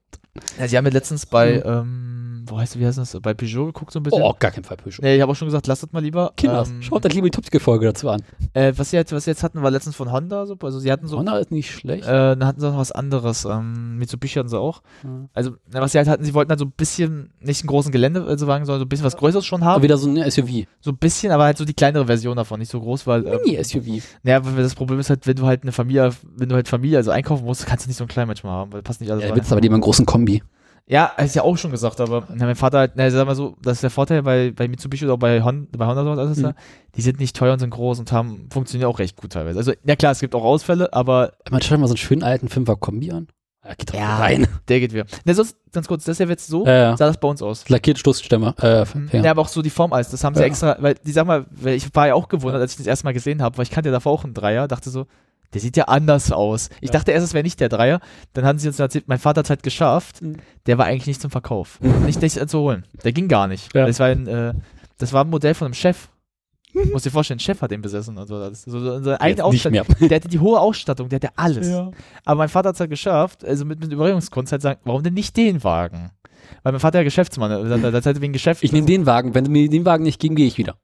ja, 0.60 0.68
sie 0.68 0.78
haben 0.78 0.86
ja 0.86 0.92
letztens 0.92 1.26
bei, 1.26 1.62
Mhm. 1.66 1.72
ähm, 1.72 2.15
wo 2.48 2.58
heißt, 2.60 2.80
wie 2.80 2.86
heißt 2.86 2.98
das, 2.98 3.18
bei 3.22 3.34
Peugeot 3.34 3.66
geguckt 3.68 3.92
so 3.92 4.00
ein 4.00 4.04
bisschen. 4.04 4.22
Oh, 4.22 4.34
gar 4.40 4.52
keinen 4.52 4.64
Fall 4.64 4.78
Peugeot. 4.78 5.02
Nee, 5.02 5.16
ich 5.16 5.22
habe 5.22 5.32
auch 5.32 5.36
schon 5.36 5.48
gesagt, 5.48 5.68
lasst 5.68 5.84
das 5.84 5.92
mal 5.92 6.02
lieber. 6.04 6.34
Kinders, 6.38 6.70
Ähm, 6.70 6.82
schaut 6.82 7.06
euch 7.06 7.14
lieber 7.14 7.28
die 7.28 7.32
Toptical-Folge 7.32 7.86
dazu 7.88 8.10
an. 8.10 8.22
Äh, 8.54 8.74
was 8.76 8.90
sie, 8.92 8.98
jetzt, 8.98 9.12
was 9.12 9.26
sie 9.26 9.32
jetzt 9.32 9.44
hatten, 9.44 9.62
war 9.62 9.72
letztens 9.72 9.96
von 9.96 10.12
Honda. 10.12 10.46
So, 10.46 10.56
also 10.62 10.80
sie 10.80 10.92
hatten 10.92 11.08
so, 11.08 11.18
Honda 11.18 11.38
ist 11.38 11.52
nicht 11.52 11.72
schlecht. 11.72 12.04
äh, 12.06 12.08
dann 12.36 12.46
hatten 12.46 12.60
sie 12.60 12.70
noch 12.70 12.78
was 12.78 12.92
anderes. 12.92 13.46
Ähm, 13.46 13.98
Mitsubishi 13.98 14.36
hatten 14.40 14.50
sie 14.50 14.60
auch. 14.60 14.82
Ja. 15.04 15.10
Also, 15.34 15.52
na, 15.72 15.82
was 15.82 15.92
sie 15.92 15.98
halt 15.98 16.08
hatten, 16.08 16.24
sie 16.24 16.34
wollten 16.34 16.50
halt 16.50 16.60
so 16.60 16.66
ein 16.66 16.72
bisschen, 16.76 17.32
nicht 17.40 17.62
einen 17.62 17.68
großen 17.68 17.92
Geländewagen, 17.92 18.66
sondern 18.66 18.80
so 18.80 18.86
ein 18.86 18.90
bisschen 18.90 19.06
was 19.06 19.18
Größeres 19.18 19.46
schon 19.46 19.62
Aber 19.64 19.72
haben. 19.74 19.84
wieder 19.84 19.98
so 19.98 20.10
ein 20.10 20.30
SUV. 20.32 20.66
So 20.82 20.92
ein 20.92 20.98
bisschen, 20.98 21.32
aber 21.32 21.46
halt 21.46 21.58
so 21.58 21.66
die 21.66 21.74
kleinere 21.74 22.06
Version 22.06 22.36
davon, 22.38 22.60
nicht 22.60 22.72
so 22.72 22.80
groß, 22.80 23.06
weil. 23.08 23.26
Ähm, 23.26 23.40
Mini-SUV. 23.46 24.04
naja, 24.24 24.42
weil 24.46 24.64
das 24.64 24.76
Problem 24.76 25.00
ist 25.00 25.10
halt, 25.10 25.26
wenn 25.28 25.36
du 25.36 25.46
halt 25.46 25.64
eine 25.64 25.72
Familie, 25.72 26.12
wenn 26.36 26.50
du 26.50 26.56
halt 26.56 26.68
Familie, 26.68 26.98
also 26.98 27.12
einkaufen 27.12 27.46
musst, 27.46 27.66
kannst 27.66 27.86
du 27.86 27.90
nicht 27.90 27.98
so 27.98 28.04
einen 28.04 28.10
kleinen 28.10 28.28
manchmal 28.28 28.54
haben, 28.54 28.74
weil 28.74 28.82
passt 28.82 29.02
nicht 29.02 29.10
alles 29.12 29.24
Ja, 29.24 29.30
rein. 29.30 29.38
willst 29.38 29.52
aber 29.52 29.62
lieber 29.62 29.76
einen 29.76 29.82
großen 29.82 30.06
Kombi. 30.06 30.44
Ja, 30.88 31.14
hab 31.18 31.26
ich 31.26 31.34
ja 31.34 31.42
auch 31.42 31.58
schon 31.58 31.72
gesagt, 31.72 32.00
aber 32.00 32.28
na, 32.34 32.46
mein 32.46 32.56
Vater 32.56 32.90
na, 32.94 33.10
sag 33.10 33.26
mal 33.26 33.34
so, 33.36 33.56
das 33.62 33.74
ist 33.78 33.84
der 33.84 33.90
Vorteil 33.90 34.22
bei, 34.22 34.52
bei 34.56 34.68
Mitsubishi 34.68 35.06
oder 35.06 35.18
bei, 35.18 35.42
Hon 35.44 35.68
bei 35.76 35.86
Honda 35.88 36.04
und 36.04 36.20
alles, 36.20 36.38
Mhm. 36.38 36.44
da, 36.44 36.54
die 36.96 37.02
sind 37.02 37.20
nicht 37.20 37.36
teuer 37.36 37.54
und 37.54 37.60
sind 37.60 37.72
groß 37.72 37.98
und 38.00 38.12
haben, 38.12 38.48
funktionieren 38.52 38.90
auch 38.92 39.00
recht 39.00 39.18
gut 39.18 39.32
teilweise. 39.32 39.58
Also, 39.58 39.74
ja 39.84 39.96
klar, 39.96 40.12
es 40.12 40.20
gibt 40.20 40.36
auch 40.36 40.44
Ausfälle, 40.44 40.94
aber 40.94 41.34
Man 41.50 41.62
schaut 41.64 41.80
mal 41.80 41.88
so 41.88 41.94
einen 41.94 41.98
schönen 41.98 42.22
alten 42.24 42.48
5er 42.50 42.78
Kombi 42.78 43.12
an. 43.12 43.28
Ja, 43.68 43.74
geht 43.74 43.90
doch 43.90 43.96
Ja. 43.96 44.18
rein. 44.20 44.48
der 44.68 44.80
geht 44.80 44.94
wieder. 44.94 45.06
Ne, 45.26 45.34
sonst, 45.34 45.58
ganz 45.72 45.88
kurz, 45.88 46.04
das 46.04 46.14
ist 46.14 46.20
ja 46.20 46.28
jetzt 46.28 46.46
so, 46.46 46.68
Ja, 46.68 46.96
sah 46.96 47.08
das 47.08 47.18
bei 47.20 47.28
uns 47.30 47.42
aus. 47.42 47.68
Lackierte 47.68 48.00
Stoßstämme. 48.02 48.54
Äh, 48.62 48.84
Ja. 49.12 49.22
ja. 49.24 49.32
aber 49.32 49.42
auch 49.42 49.48
so 49.48 49.64
die 49.64 49.72
Form 49.72 49.92
als, 49.92 50.12
das 50.12 50.24
haben 50.24 50.36
sie 50.36 50.44
extra, 50.44 50.78
weil, 50.82 50.94
die 51.04 51.12
sag 51.12 51.26
mal, 51.26 51.48
weil 51.50 51.74
ich 51.74 51.88
war 51.96 52.06
ja 52.06 52.14
auch 52.14 52.28
gewundert, 52.28 52.62
als 52.62 52.74
ich 52.74 52.78
das 52.78 52.86
erste 52.86 53.06
Mal 53.06 53.14
gesehen 53.14 53.42
habe, 53.42 53.58
weil 53.58 53.64
ich 53.64 53.72
kannte 53.72 53.90
ja 53.90 53.94
davor 53.94 54.12
auch 54.12 54.24
einen 54.24 54.36
Dreier, 54.36 54.68
dachte 54.68 54.92
so, 54.92 55.08
der 55.56 55.62
sieht 55.62 55.76
ja 55.78 55.86
anders 55.86 56.32
aus. 56.32 56.70
Ich 56.82 56.90
Ja. 56.90 56.94
dachte 56.94 57.12
erst, 57.14 57.26
es 57.26 57.34
wäre 57.34 57.44
nicht 57.44 57.60
der 57.60 57.70
Dreier. 57.70 58.00
Dann 58.34 58.46
hatten 58.46 58.60
sie 58.60 58.68
uns 58.68 58.78
erzählt, 58.78 59.08
mein 59.08 59.18
Vater 59.20 59.40
hat 59.40 59.46
es 59.46 59.50
halt 59.50 59.64
geschafft. 59.64 60.22
Mhm. 60.22 60.36
Der 60.68 60.78
war 60.78 60.86
eigentlich 60.86 61.08
nicht 61.08 61.22
zum 61.22 61.32
Verkauf. 61.32 61.80
Nicht, 62.06 62.22
nicht 62.22 62.50
zu 62.50 62.60
holen. 62.60 62.86
Der 63.04 63.14
ging 63.14 63.28
gar 63.28 63.48
nicht. 63.48 63.74
Ja. 63.74 63.88
Das, 63.88 64.00
war 64.00 64.08
ein, 64.08 64.28
äh, 64.28 64.54
das 65.00 65.14
war 65.14 65.24
ein 65.24 65.30
Modell 65.30 65.54
von 65.56 65.66
einem 65.66 65.74
Chef. 65.74 66.10
Muss 66.92 67.04
dir 67.04 67.10
vorstellen, 67.12 67.38
ein 67.38 67.40
Chef 67.40 67.62
hat 67.62 67.72
den 67.72 67.82
besessen. 67.82 68.18
Also 68.18 68.38
das 68.38 68.52
ist 68.60 68.64
so, 68.66 68.80
so 68.82 69.02
seine 69.02 69.22
eigene 69.22 69.30
Jetzt 69.48 69.52
nicht 69.54 69.66
Ausstattung. 69.68 69.96
mehr. 70.00 70.10
Der 70.10 70.16
hatte 70.18 70.28
die 70.28 70.40
hohe 70.40 70.60
Ausstattung, 70.60 71.08
der 71.08 71.22
hatte 71.22 71.30
alles. 71.38 71.72
Aber 72.26 72.38
mein 72.38 72.50
Vater 72.50 72.68
hat 72.70 72.76
es 72.76 72.80
halt 72.82 72.90
geschafft, 72.90 73.46
also 73.46 73.64
mit, 73.64 73.80
mit 73.80 73.94
Überredungskunst 73.94 74.52
halt 74.52 74.62
sagen, 74.62 74.82
warum 74.84 75.02
denn 75.02 75.14
nicht 75.14 75.38
den 75.38 75.64
Wagen? 75.64 76.12
Weil 76.64 76.74
mein 76.74 76.82
Vater 76.82 77.00
ja 77.00 77.04
Geschäftsmann 77.06 77.50
ist. 77.52 77.70
Das, 77.82 77.92
das 77.94 78.06
hat 78.06 78.20
wegen 78.22 78.34
Geschäft. 78.34 78.62
Ich 78.62 78.74
nehme 78.74 78.86
den 78.86 79.06
Wagen. 79.06 79.34
Wenn 79.34 79.46
du 79.46 79.52
mir 79.52 79.70
den 79.70 79.86
Wagen 79.86 80.04
nicht 80.04 80.20
geben, 80.20 80.36
gehe 80.36 80.48
ich 80.48 80.58
wieder. 80.58 80.76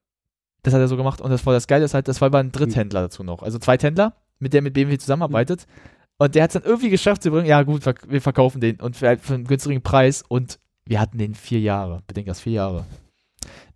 Das 0.64 0.74
hat 0.74 0.80
er 0.80 0.88
so 0.88 0.96
gemacht. 0.96 1.20
Und 1.20 1.30
das 1.32 1.46
war 1.46 1.52
das 1.54 1.68
Geile, 1.68 1.84
ist 1.84 1.94
halt, 1.94 2.08
das 2.08 2.22
war 2.22 2.30
bei 2.30 2.40
einem 2.40 2.52
Dritthändler 2.54 3.02
dazu 3.02 3.24
noch. 3.24 3.44
Also 3.44 3.60
Zweithändler, 3.60 4.14
mit 4.42 4.54
der 4.54 4.62
mit 4.62 4.74
BMW 4.74 4.98
zusammenarbeitet. 4.98 5.66
Und 6.18 6.36
der 6.36 6.44
hat 6.44 6.50
es 6.52 6.54
dann 6.62 6.70
irgendwie 6.70 6.90
geschafft 6.90 7.24
zu 7.24 7.32
bringen, 7.32 7.48
ja 7.48 7.64
gut, 7.64 7.84
wir 8.08 8.22
verkaufen 8.22 8.62
den 8.62 8.80
und 8.80 8.96
für, 8.96 9.18
für 9.18 9.34
einen 9.36 9.46
günstigen 9.46 9.82
Preis. 9.82 10.24
Und 10.28 10.60
wir 10.86 11.00
hatten 11.00 11.18
den 11.18 11.34
vier 11.36 11.60
Jahre. 11.60 12.02
Bedenkt 12.08 12.30
das, 12.30 12.42
vier 12.42 12.54
Jahre. 12.54 12.86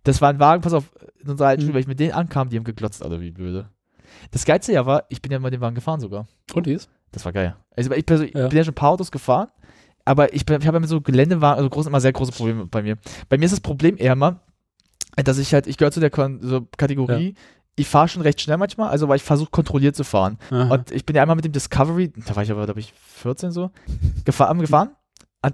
Das 0.04 0.20
war 0.20 0.28
ein 0.30 0.38
Wagen, 0.38 0.62
pass 0.62 0.72
auf, 0.72 0.92
in 1.22 1.30
unserer 1.30 1.48
alten 1.48 1.62
Mhm. 1.62 1.66
Schule, 1.66 1.74
weil 1.74 1.80
ich 1.80 1.86
mit 1.88 1.98
denen 1.98 2.12
ankam, 2.12 2.48
die 2.48 2.56
haben 2.56 2.64
geglotzt, 2.64 3.02
alle 3.04 3.20
wie 3.20 3.30
blöde. 3.32 3.68
Das 4.30 4.44
Geilste 4.44 4.72
ja 4.72 4.86
war, 4.86 5.04
ich 5.08 5.20
bin 5.20 5.32
ja 5.32 5.38
mal 5.38 5.50
den 5.50 5.60
Wagen 5.60 5.74
gefahren 5.74 5.98
sogar. 6.00 6.26
Und 6.54 6.66
die 6.66 6.72
ist? 6.72 6.88
Das 7.10 7.24
war 7.24 7.32
geil. 7.32 7.56
Also 7.76 7.90
ich, 7.92 8.06
persönlich, 8.06 8.34
Ja. 8.34 8.46
bin 8.48 8.58
ja 8.58 8.64
schon 8.64 8.72
ein 8.72 8.76
paar 8.76 8.90
Autos 8.90 9.10
gefahren, 9.10 9.48
aber 10.04 10.32
ich, 10.32 10.46
bin- 10.46 10.60
ich 10.60 10.66
habe 10.66 10.76
ja 10.76 10.80
mit 10.80 10.88
so 10.88 11.00
Geländewagen, 11.00 11.58
also 11.58 11.68
groß, 11.70 11.86
immer 11.86 12.00
sehr 12.00 12.12
große 12.12 12.32
Probleme 12.32 12.66
bei 12.66 12.82
mir. 12.82 12.96
Bei 13.28 13.36
mir 13.38 13.46
ist 13.46 13.52
das 13.52 13.60
Problem 13.60 13.96
eher 13.98 14.14
mal, 14.14 14.40
dass 15.16 15.38
ich 15.38 15.52
halt, 15.52 15.66
ich 15.66 15.76
gehöre 15.76 15.90
zu 15.92 16.00
der 16.00 16.10
Kon 16.10 16.38
so 16.42 16.66
Kategorie, 16.76 17.34
ich 17.76 17.86
fahre 17.88 18.08
schon 18.08 18.22
recht 18.22 18.40
schnell 18.40 18.56
manchmal, 18.56 18.88
also 18.88 19.08
weil 19.08 19.16
ich 19.16 19.22
versuche 19.22 19.50
kontrolliert 19.50 19.94
zu 19.96 20.02
fahren. 20.04 20.38
Aha. 20.50 20.72
Und 20.74 20.90
ich 20.90 21.04
bin 21.04 21.14
ja 21.14 21.22
einmal 21.22 21.36
mit 21.36 21.44
dem 21.44 21.52
Discovery, 21.52 22.12
da 22.26 22.34
war 22.34 22.42
ich 22.42 22.50
aber, 22.50 22.64
glaube 22.64 22.80
ich, 22.80 22.92
14 22.94 23.50
so, 23.52 23.70
gefahren, 24.24 24.58
gefahren. 24.58 24.90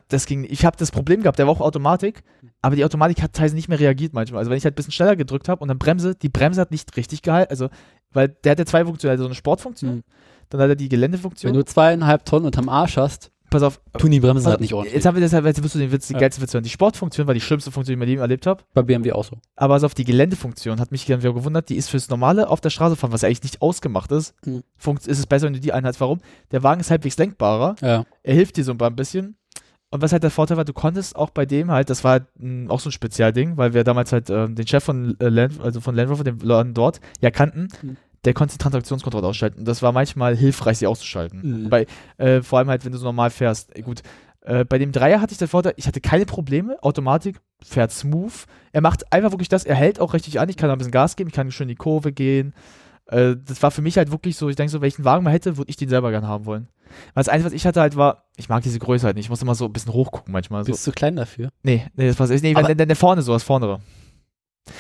das 0.08 0.26
ging, 0.26 0.44
ich 0.48 0.64
habe 0.64 0.76
das 0.76 0.90
Problem 0.90 1.22
gehabt, 1.22 1.38
der 1.38 1.46
war 1.46 1.52
auch 1.52 1.60
Automatik, 1.60 2.22
aber 2.62 2.76
die 2.76 2.84
Automatik 2.84 3.20
hat 3.22 3.32
teilweise 3.32 3.56
nicht 3.56 3.68
mehr 3.68 3.80
reagiert 3.80 4.12
manchmal. 4.14 4.38
Also 4.38 4.50
wenn 4.50 4.56
ich 4.58 4.64
halt 4.64 4.74
ein 4.74 4.76
bisschen 4.76 4.92
schneller 4.92 5.16
gedrückt 5.16 5.48
habe 5.48 5.60
und 5.60 5.68
dann 5.68 5.78
Bremse, 5.78 6.14
die 6.14 6.28
Bremse 6.28 6.60
hat 6.60 6.70
nicht 6.70 6.96
richtig 6.96 7.22
gehalten, 7.22 7.50
also 7.50 7.68
weil 8.12 8.28
der 8.28 8.52
hat 8.52 8.58
ja 8.60 8.66
zwei 8.66 8.84
Funktionen, 8.84 9.10
also 9.12 9.24
so 9.24 9.28
eine 9.28 9.34
Sportfunktion, 9.34 9.96
Mhm. 9.96 10.02
dann 10.50 10.60
hat 10.60 10.68
er 10.68 10.76
die 10.76 10.84
Wenn 10.84 10.90
Geländefunktion. 10.90 11.52
du 11.52 11.64
zweieinhalb 11.64 12.24
Tonnen 12.24 12.46
unterm 12.46 12.68
Arsch 12.68 12.96
hast, 12.98 13.30
Pass 13.52 13.62
auf, 13.62 13.80
tun 13.98 14.10
die 14.10 14.18
Bremsen 14.20 14.42
pass 14.44 14.50
halt 14.52 14.60
nicht 14.60 14.74
ordentlich. 14.74 14.94
jetzt 14.94 15.06
haben 15.06 15.14
wir 15.14 15.20
deshalb, 15.20 15.44
jetzt 15.44 15.62
wirst 15.62 15.74
du 15.74 15.78
den 15.78 15.92
Witz, 15.92 16.08
die 16.08 16.14
Ja. 16.14 16.18
geilste 16.20 16.40
Funktion. 16.40 16.62
Die 16.62 16.68
Sportfunktion 16.70 17.26
war 17.26 17.34
die 17.34 17.40
schlimmste 17.40 17.70
Funktion, 17.70 17.92
die 17.92 17.92
ich 17.92 17.96
in 17.96 17.98
meinem 18.00 18.08
Leben 18.08 18.20
erlebt 18.22 18.46
habe. 18.46 18.64
Bei 18.74 18.82
BMW 18.82 19.12
auch 19.12 19.24
so. 19.24 19.36
Aber 19.56 19.74
also 19.74 19.86
auf 19.86 19.94
die 19.94 20.04
Geländefunktion 20.04 20.80
hat 20.80 20.90
mich 20.90 21.06
wieder 21.08 21.18
gewundert, 21.18 21.68
die 21.68 21.76
ist 21.76 21.88
fürs 21.90 22.08
normale 22.08 22.48
auf 22.48 22.60
der 22.60 22.70
Straße 22.70 22.96
fahren, 22.96 23.12
was 23.12 23.22
eigentlich 23.24 23.42
nicht 23.44 23.62
ausgemacht 23.62 24.10
ist. 24.10 24.34
Mhm. 24.44 24.62
Funkt, 24.76 25.06
ist 25.06 25.18
es 25.18 25.26
besser, 25.26 25.46
wenn 25.46 25.52
du 25.52 25.60
die 25.60 25.72
einhältst. 25.72 26.00
Warum? 26.00 26.20
Der 26.50 26.62
Wagen 26.62 26.80
ist 26.80 26.90
halbwegs 26.90 27.16
lenkbarer. 27.18 27.76
Ja. 27.80 28.04
er 28.22 28.34
hilft 28.34 28.56
dir 28.56 28.64
so 28.64 28.72
ein 28.78 28.96
bisschen. 28.96 29.36
Und 29.90 30.00
was 30.00 30.12
halt 30.12 30.22
der 30.22 30.30
Vorteil 30.30 30.56
war, 30.56 30.64
du 30.64 30.72
konntest 30.72 31.14
auch 31.16 31.28
bei 31.28 31.44
dem 31.44 31.70
halt, 31.70 31.90
das 31.90 32.02
war 32.02 32.12
halt, 32.12 32.24
mh, 32.38 32.70
auch 32.72 32.80
so 32.80 32.88
ein 32.88 32.92
Spezialding, 32.92 33.58
weil 33.58 33.74
wir 33.74 33.84
damals 33.84 34.10
halt 34.10 34.30
ähm, 34.30 34.54
den 34.54 34.66
Chef 34.66 34.82
von 34.82 35.20
äh, 35.20 35.28
Land, 35.28 35.60
also 35.60 35.82
von 35.82 35.94
Land 35.94 36.10
Rover, 36.10 36.24
den 36.24 36.38
Laden 36.38 36.72
dort, 36.72 37.00
ja 37.20 37.30
kannten, 37.30 37.68
Mhm. 37.82 37.96
Der 38.24 38.34
konnte 38.34 38.54
die 38.54 38.58
Transaktionskontrolle 38.58 39.26
ausschalten. 39.26 39.64
Das 39.64 39.82
war 39.82 39.92
manchmal 39.92 40.36
hilfreich, 40.36 40.78
sie 40.78 40.86
auszuschalten. 40.86 41.64
Mhm. 41.64 41.70
Bei, 41.70 41.86
äh, 42.18 42.42
vor 42.42 42.58
allem 42.58 42.68
halt, 42.68 42.84
wenn 42.84 42.92
du 42.92 42.98
so 42.98 43.04
normal 43.04 43.30
fährst. 43.30 43.74
Äh, 43.76 43.82
Gut, 43.82 44.02
äh, 44.42 44.64
bei 44.64 44.78
dem 44.78 44.92
Dreier 44.92 45.20
hatte 45.20 45.32
ich 45.32 45.38
den 45.38 45.48
Vorteil, 45.48 45.74
ich 45.76 45.86
hatte 45.86 46.00
keine 46.00 46.26
Probleme, 46.26 46.76
Automatik, 46.82 47.40
fährt 47.62 47.92
smooth. 47.92 48.32
Er 48.72 48.80
macht 48.80 49.12
einfach 49.12 49.32
wirklich 49.32 49.48
das, 49.48 49.64
er 49.64 49.74
hält 49.76 50.00
auch 50.00 50.14
richtig 50.14 50.40
an, 50.40 50.48
ich 50.48 50.56
kann 50.56 50.70
ein 50.70 50.78
bisschen 50.78 50.90
Gas 50.92 51.16
geben, 51.16 51.28
ich 51.28 51.34
kann 51.34 51.50
schön 51.50 51.64
in 51.64 51.68
die 51.70 51.74
Kurve 51.76 52.12
gehen. 52.12 52.54
Äh, 53.06 53.36
das 53.44 53.62
war 53.62 53.70
für 53.70 53.82
mich 53.82 53.96
halt 53.98 54.10
wirklich 54.10 54.36
so, 54.36 54.48
ich 54.48 54.56
denke 54.56 54.70
so, 54.70 54.80
welchen 54.80 55.04
Wagen 55.04 55.24
man 55.24 55.32
hätte, 55.32 55.56
würde 55.56 55.70
ich 55.70 55.76
den 55.76 55.88
selber 55.88 56.10
gerne 56.10 56.26
haben 56.28 56.46
wollen. 56.46 56.68
Weil 57.14 57.22
das 57.24 57.28
Einzige, 57.28 57.46
was 57.46 57.52
ich 57.52 57.66
hatte 57.66 57.80
halt 57.80 57.96
war, 57.96 58.24
ich 58.36 58.48
mag 58.48 58.62
diese 58.62 58.78
Größe 58.78 59.06
halt 59.06 59.16
nicht, 59.16 59.26
ich 59.26 59.30
muss 59.30 59.42
immer 59.42 59.54
so 59.54 59.64
ein 59.66 59.72
bisschen 59.72 59.92
hochgucken 59.92 60.32
manchmal. 60.32 60.64
So. 60.64 60.72
Bist 60.72 60.86
du 60.86 60.92
klein 60.92 61.16
dafür? 61.16 61.48
Nee, 61.62 61.86
nee, 61.96 62.06
das 62.08 62.18
war 62.20 62.26
nee, 62.28 62.54
Aber- 62.54 62.68
wenn 62.68 62.76
der, 62.78 62.86
der 62.86 62.96
vorne 62.96 63.22
so, 63.22 63.32
das 63.32 63.42
vornere. 63.42 63.80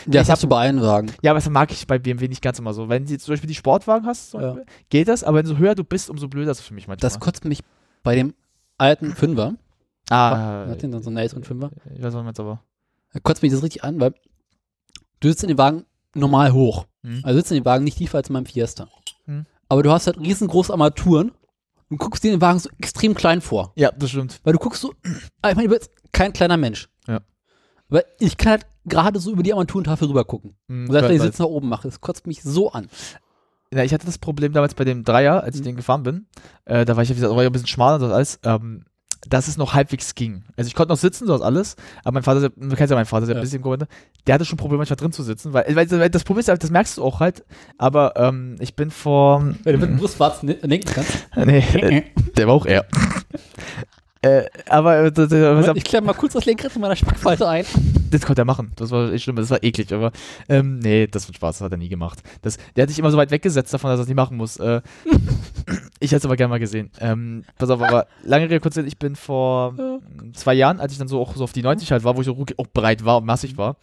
Ja, 0.06 0.12
das 0.20 0.28
ich 0.28 0.30
hast 0.32 0.42
du 0.42 0.48
bei 0.48 0.60
allen 0.60 0.80
Wagen. 0.80 1.12
Ja, 1.22 1.32
aber 1.32 1.38
das 1.40 1.48
mag 1.50 1.70
ich 1.72 1.86
bei 1.86 1.98
BMW 1.98 2.28
nicht 2.28 2.42
ganz 2.42 2.58
immer 2.58 2.72
so. 2.72 2.88
Wenn 2.88 3.04
du 3.04 3.18
zum 3.18 3.32
Beispiel 3.32 3.48
die 3.48 3.54
Sportwagen 3.54 4.06
hast, 4.06 4.34
Ja. 4.34 4.56
Geht 4.90 5.08
das, 5.08 5.24
aber 5.24 5.38
wenn 5.38 5.46
so 5.46 5.56
höher 5.58 5.74
du 5.74 5.84
bist, 5.84 6.08
umso 6.08 6.28
blöder 6.28 6.52
ist 6.52 6.60
es 6.60 6.66
für 6.66 6.74
mich 6.74 6.86
manchmal. 6.86 7.08
Das 7.08 7.18
kotzt 7.20 7.44
mich 7.44 7.60
bei 8.02 8.14
dem 8.14 8.34
alten 8.78 9.14
Fünfer. 9.14 9.54
ah, 10.10 10.66
Hat 10.68 10.82
den 10.82 10.92
dann 10.92 11.02
so 11.02 11.10
einen 11.10 11.16
älteren 11.18 11.44
Fünfer. 11.44 11.70
ich 11.94 11.98
weiß, 12.02 12.06
was 12.06 12.14
du 12.14 12.22
meinst, 12.22 12.40
aber. 12.40 12.62
Da 13.12 13.20
kotzt 13.20 13.42
mich 13.42 13.52
das 13.52 13.62
richtig 13.62 13.84
an, 13.84 14.00
weil 14.00 14.14
du 15.20 15.28
sitzt 15.28 15.42
in 15.42 15.48
dem 15.48 15.58
Wagen 15.58 15.84
normal 16.14 16.52
hoch. 16.52 16.86
Hm. 17.02 17.20
Also 17.24 17.38
sitzt 17.40 17.50
in 17.52 17.58
dem 17.58 17.64
Wagen 17.64 17.84
nicht 17.84 17.98
tiefer 17.98 18.18
als 18.18 18.28
in 18.28 18.34
meinem 18.34 18.46
Fiesta. 18.46 18.88
Hm. 19.26 19.46
Aber 19.68 19.82
du 19.82 19.90
hast 19.90 20.06
halt 20.06 20.18
riesengroße 20.18 20.72
Armaturen 20.72 21.32
und 21.90 21.98
guckst 21.98 22.22
dir 22.24 22.30
den 22.30 22.40
Wagen 22.40 22.58
so 22.58 22.70
extrem 22.78 23.14
klein 23.14 23.40
vor. 23.40 23.72
Ja, 23.76 23.90
das 23.92 24.10
stimmt. 24.10 24.40
Weil 24.44 24.52
du 24.54 24.58
guckst 24.58 24.80
so, 24.80 24.94
ah, 25.42 25.50
ich 25.50 25.56
meine, 25.56 25.68
du 25.68 25.74
bist 25.74 25.90
kein 26.12 26.32
kleiner 26.32 26.56
Mensch. 26.56 26.88
Ja. 27.06 27.20
Aber 27.90 28.04
ich 28.20 28.36
kann 28.36 28.52
halt 28.52 28.66
gerade 28.84 29.18
so 29.18 29.30
über 29.32 29.42
die 29.42 29.52
Armaturentafel 29.52 30.08
rüber 30.08 30.24
gucken. 30.24 30.54
Hm, 30.68 30.88
Und 30.88 30.94
wenn 30.94 31.10
ich 31.12 31.22
Sitz 31.22 31.38
nach 31.38 31.46
oben 31.46 31.68
mache, 31.68 31.88
das 31.88 32.00
kotzt 32.00 32.26
mich 32.26 32.42
so 32.42 32.72
an. 32.72 32.88
Ja, 33.72 33.82
ich 33.84 33.94
hatte 33.94 34.04
das 34.06 34.18
Problem 34.18 34.52
damals 34.52 34.74
bei 34.74 34.84
dem 34.84 35.02
Dreier, 35.04 35.42
als 35.42 35.54
ich 35.56 35.62
Mhm. 35.62 35.66
den 35.66 35.76
gefahren 35.76 36.02
bin. 36.02 36.26
Äh, 36.66 36.84
da 36.84 36.94
war 36.96 37.02
ich 37.02 37.08
ja, 37.08 37.14
wie 37.16 37.20
gesagt, 37.20 37.34
war 37.34 37.42
ja 37.42 37.48
ein 37.48 37.52
bisschen 37.52 37.68
schmaler 37.68 37.94
und 37.96 38.02
das 38.02 38.12
alles. 38.12 38.40
Ähm, 38.44 38.84
dass 39.28 39.46
es 39.46 39.56
noch 39.56 39.72
halbwegs 39.72 40.16
ging. 40.16 40.42
Also 40.56 40.66
ich 40.66 40.74
konnte 40.74 40.92
noch 40.92 40.98
sitzen, 40.98 41.28
so 41.28 41.32
das 41.32 41.42
alles, 41.42 41.76
aber 42.02 42.14
mein 42.14 42.22
Vater, 42.24 42.50
du 42.50 42.74
kennst 42.74 42.90
ja 42.90 42.96
meinen 42.96 43.06
Vater, 43.06 43.26
der 43.26 43.36
Ja. 43.36 43.40
ein 43.40 43.44
bisschen 43.44 43.62
Gründe, 43.62 43.86
der 44.26 44.34
hatte 44.34 44.44
schon 44.44 44.58
Probleme, 44.58 44.78
manchmal 44.78 44.96
drin 44.96 45.12
zu 45.12 45.22
sitzen, 45.22 45.52
weil, 45.52 45.64
weil, 45.76 45.88
weil 45.92 46.10
das 46.10 46.24
Problem 46.24 46.40
ist, 46.40 46.48
das 46.48 46.70
merkst 46.72 46.96
du 46.98 47.04
auch 47.04 47.20
halt, 47.20 47.44
aber 47.78 48.14
ähm, 48.16 48.56
ich 48.58 48.74
bin 48.74 48.90
vor, 48.90 49.40
Wenn 49.62 49.74
du 49.74 49.78
mit 49.78 49.90
dem 49.90 49.96
Brustwarzen 49.98 50.48
lenken 50.62 50.90
kannst. 50.92 51.28
nee, 51.36 51.58
äh, 51.60 52.02
der 52.36 52.48
war 52.48 52.54
auch 52.54 52.66
er. 52.66 52.84
Äh, 54.22 54.44
aber 54.68 54.98
äh, 54.98 55.72
ich 55.74 55.84
klemme 55.84 56.06
mal 56.06 56.12
kurz 56.12 56.34
das 56.34 56.44
Lenkrad 56.44 56.74
in 56.76 56.80
meiner 56.80 56.94
Spackfalte 56.94 57.48
ein. 57.48 57.64
das 58.10 58.22
konnte 58.22 58.42
er 58.42 58.44
machen, 58.44 58.70
das 58.76 58.92
war 58.92 59.12
echt 59.12 59.24
schlimm, 59.24 59.34
das 59.34 59.50
war 59.50 59.62
eklig, 59.64 59.92
aber 59.92 60.12
ähm, 60.48 60.78
nee, 60.78 61.08
das 61.08 61.26
wird 61.26 61.36
Spaß, 61.36 61.58
das 61.58 61.64
hat 61.64 61.72
er 61.72 61.78
nie 61.78 61.88
gemacht. 61.88 62.22
Das, 62.40 62.56
der 62.76 62.82
hat 62.82 62.88
sich 62.88 63.00
immer 63.00 63.10
so 63.10 63.16
weit 63.16 63.32
weggesetzt 63.32 63.74
davon, 63.74 63.90
dass 63.90 63.98
er 63.98 64.02
das 64.02 64.06
nicht 64.06 64.16
machen 64.16 64.36
muss. 64.36 64.58
Äh, 64.58 64.80
ich 66.00 66.12
hätte 66.12 66.18
es 66.18 66.24
aber 66.24 66.36
gerne 66.36 66.50
mal 66.50 66.60
gesehen. 66.60 66.90
Ähm, 67.00 67.44
pass 67.58 67.68
auf, 67.70 67.82
aber 67.82 68.06
lange 68.22 68.44
Rede, 68.44 68.60
kurz, 68.60 68.76
ich 68.76 68.98
bin 68.98 69.16
vor 69.16 69.72
mm, 69.72 70.34
zwei 70.34 70.54
Jahren, 70.54 70.78
als 70.78 70.92
ich 70.92 70.98
dann 70.98 71.08
so 71.08 71.20
auch 71.20 71.34
so 71.34 71.42
auf 71.42 71.52
die 71.52 71.62
90 71.62 71.90
halt 71.90 72.04
war, 72.04 72.16
wo 72.16 72.20
ich 72.20 72.26
so 72.26 72.36
auch 72.58 72.66
breit 72.72 73.04
war 73.04 73.16
und 73.18 73.26
massig 73.26 73.56
war, 73.56 73.76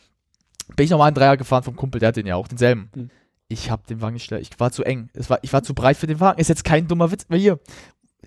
bin 0.75 0.85
ich 0.85 0.89
nochmal 0.89 1.07
einen 1.07 1.15
Dreier 1.15 1.35
gefahren 1.35 1.63
vom 1.63 1.75
Kumpel, 1.75 1.99
der 1.99 2.09
hat 2.09 2.15
den 2.15 2.27
ja 2.27 2.35
auch, 2.35 2.47
denselben. 2.47 2.89
Mhm. 2.95 3.09
Ich 3.49 3.71
hab 3.71 3.87
den 3.87 3.99
Wagen 3.99 4.13
nicht 4.13 4.25
schnell, 4.25 4.41
ich 4.41 4.51
war 4.59 4.71
zu 4.71 4.83
eng. 4.83 5.09
Es 5.13 5.29
war, 5.29 5.39
ich 5.41 5.51
war 5.51 5.63
zu 5.63 5.73
breit 5.73 5.97
für 5.97 6.07
den 6.07 6.19
Wagen. 6.19 6.39
Ist 6.39 6.49
jetzt 6.49 6.63
kein 6.63 6.87
dummer 6.87 7.11
Witz 7.11 7.27
mehr 7.29 7.39
hier. 7.39 7.59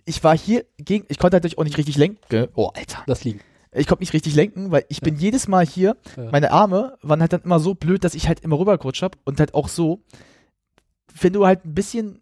Ich 0.05 0.23
war 0.25 0.37
hier 0.37 0.65
gegen, 0.79 1.05
ich 1.09 1.19
konnte 1.19 1.37
halt 1.37 1.45
natürlich 1.45 1.59
auch 1.59 1.65
nicht 1.65 1.79
richtig 1.79 1.97
lenken. 1.97 2.49
Oh, 2.55 2.71
Alter. 2.75 3.03
Das 3.07 3.25
liegen. 3.25 3.41
Ich 3.75 3.87
konnte 3.87 4.03
nicht 4.03 4.13
richtig 4.13 4.35
lenken, 4.35 4.71
weil 4.71 4.85
ich 4.89 5.01
bin 5.01 5.17
jedes 5.17 5.49
Mal 5.49 5.65
hier, 5.65 5.97
Ja. 6.17 6.31
meine 6.31 6.53
Arme 6.53 6.99
waren 7.03 7.21
halt 7.21 7.33
dann 7.33 7.43
immer 7.43 7.59
so 7.61 7.75
blöd, 7.75 8.05
dass 8.05 8.15
ich 8.15 8.29
halt 8.29 8.41
immer 8.41 8.59
rübergerutscht 8.59 9.03
habe 9.03 9.17
und 9.25 9.39
halt 9.41 9.55
auch 9.55 9.69
so, 9.69 10.03
wenn 11.21 11.33
du 11.33 11.47
halt 11.47 11.65
ein 11.65 11.75
bisschen 11.75 12.21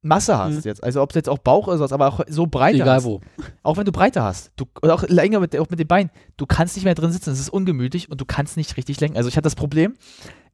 Masse 0.00 0.38
hast 0.38 0.54
Mhm. 0.54 0.60
jetzt, 0.64 0.82
also 0.84 1.02
ob 1.02 1.10
es 1.10 1.16
jetzt 1.16 1.28
auch 1.28 1.38
Bauch 1.38 1.66
oder 1.66 1.78
sowas, 1.78 1.92
aber 1.92 2.06
auch 2.08 2.20
so 2.28 2.46
Breite 2.46 2.76
Egal 2.76 2.96
hast, 2.96 3.04
wo. 3.04 3.20
auch 3.64 3.76
wenn 3.76 3.84
du 3.84 3.90
Breite 3.92 4.22
hast, 4.22 4.52
du, 4.56 4.64
oder 4.80 4.94
auch 4.94 5.02
länger 5.08 5.40
mit, 5.40 5.56
auch 5.56 5.68
mit 5.70 5.78
den 5.80 5.88
Beinen, 5.88 6.10
du 6.36 6.46
kannst 6.46 6.76
nicht 6.76 6.84
mehr 6.84 6.94
drin 6.94 7.10
sitzen, 7.10 7.30
es 7.30 7.40
ist 7.40 7.48
ungemütlich 7.50 8.08
und 8.10 8.20
du 8.20 8.24
kannst 8.24 8.56
nicht 8.56 8.76
richtig 8.76 9.00
lenken. 9.00 9.16
Also 9.16 9.28
ich 9.28 9.36
hatte 9.36 9.42
das 9.44 9.56
Problem, 9.56 9.94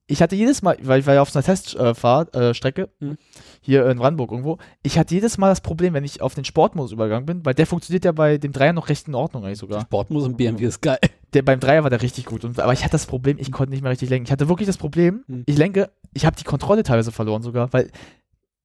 ich 0.06 0.20
hatte 0.20 0.36
jedes 0.36 0.60
Mal, 0.62 0.76
weil 0.82 1.00
ich 1.00 1.06
war 1.06 1.14
ja 1.14 1.22
auf 1.22 1.30
so 1.30 1.38
einer 1.38 1.46
Testfahrt, 1.46 2.34
äh, 2.34 2.52
Mhm. 3.00 3.16
hier 3.62 3.86
in 3.88 3.98
Brandenburg 3.98 4.30
irgendwo, 4.32 4.58
ich 4.82 4.98
hatte 4.98 5.14
jedes 5.14 5.38
Mal 5.38 5.48
das 5.48 5.60
Problem, 5.62 5.94
wenn 5.94 6.04
ich 6.04 6.20
auf 6.20 6.34
den 6.34 6.44
Sportmodus 6.44 6.92
übergegangen 6.92 7.24
bin, 7.26 7.44
weil 7.46 7.54
der 7.54 7.66
funktioniert 7.66 8.04
ja 8.04 8.12
bei 8.12 8.36
dem 8.38 8.52
Dreier 8.52 8.72
noch 8.74 8.88
recht 8.88 9.08
in 9.08 9.14
Ordnung 9.14 9.44
eigentlich 9.44 9.58
sogar. 9.58 9.80
Sportmodus 9.82 10.26
und 10.28 10.36
BMW 10.36 10.66
ist 10.66 10.82
geil. 10.82 10.98
Der, 11.32 11.42
beim 11.42 11.58
Dreier 11.58 11.82
war 11.82 11.90
der 11.90 12.02
richtig 12.02 12.26
gut. 12.26 12.44
Und, 12.44 12.60
aber 12.60 12.72
ich 12.72 12.82
hatte 12.82 12.92
das 12.92 13.06
Problem, 13.06 13.38
ich 13.40 13.50
konnte 13.50 13.70
nicht 13.72 13.82
mehr 13.82 13.90
richtig 13.90 14.10
lenken. 14.10 14.26
Ich 14.26 14.32
hatte 14.32 14.48
wirklich 14.48 14.66
das 14.66 14.76
Problem, 14.76 15.24
Mhm. 15.26 15.42
ich 15.46 15.56
lenke, 15.56 15.90
ich 16.12 16.26
habe 16.26 16.36
die 16.36 16.44
Kontrolle 16.44 16.82
teilweise 16.82 17.10
verloren 17.10 17.42
sogar, 17.42 17.72
weil 17.72 17.90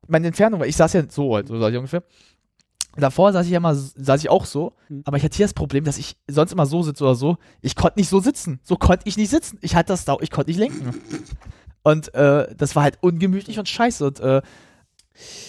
meine 0.08 0.28
Entfernung, 0.28 0.60
war- 0.60 0.68
ich 0.68 0.76
saß 0.76 0.94
ja 0.94 1.04
so 1.10 1.36
halt, 1.36 1.48
so 1.48 1.58
saß 1.60 1.72
ich 1.72 1.78
ungefähr. 1.78 2.04
Davor 2.98 3.32
saß 3.32 3.46
ich 3.46 3.52
ja 3.52 3.60
mal, 3.60 3.76
saß 3.76 4.22
ich 4.22 4.30
auch 4.30 4.46
so, 4.46 4.74
Mhm. 4.90 5.04
aber 5.06 5.18
ich 5.18 5.24
hatte 5.24 5.38
hier 5.38 5.46
das 5.46 5.54
Problem, 5.54 5.84
dass 5.86 5.98
ich 5.98 6.18
sonst 6.28 6.52
immer 6.52 6.66
so 6.66 6.82
sitze 6.82 7.04
oder 7.04 7.16
so. 7.16 7.38
Ich 7.62 7.76
konnte 7.76 8.00
nicht 8.00 8.10
so 8.10 8.20
sitzen. 8.20 8.60
So 8.64 8.76
konnte 8.76 9.04
ich 9.08 9.16
nicht 9.16 9.30
sitzen. 9.30 9.58
Ich 9.62 9.76
hatte 9.76 9.94
das 9.94 10.06
da, 10.06 10.18
ich 10.22 10.32
konnte 10.32 10.50
nicht 10.50 10.58
lenken. 10.60 10.94
Und 11.84 12.14
äh, 12.14 12.54
das 12.56 12.76
war 12.76 12.84
halt 12.84 12.98
ungemütlich 13.02 13.58
und 13.58 13.70
scheiße. 13.70 14.06
Und 14.06 14.20
äh, 14.20 14.42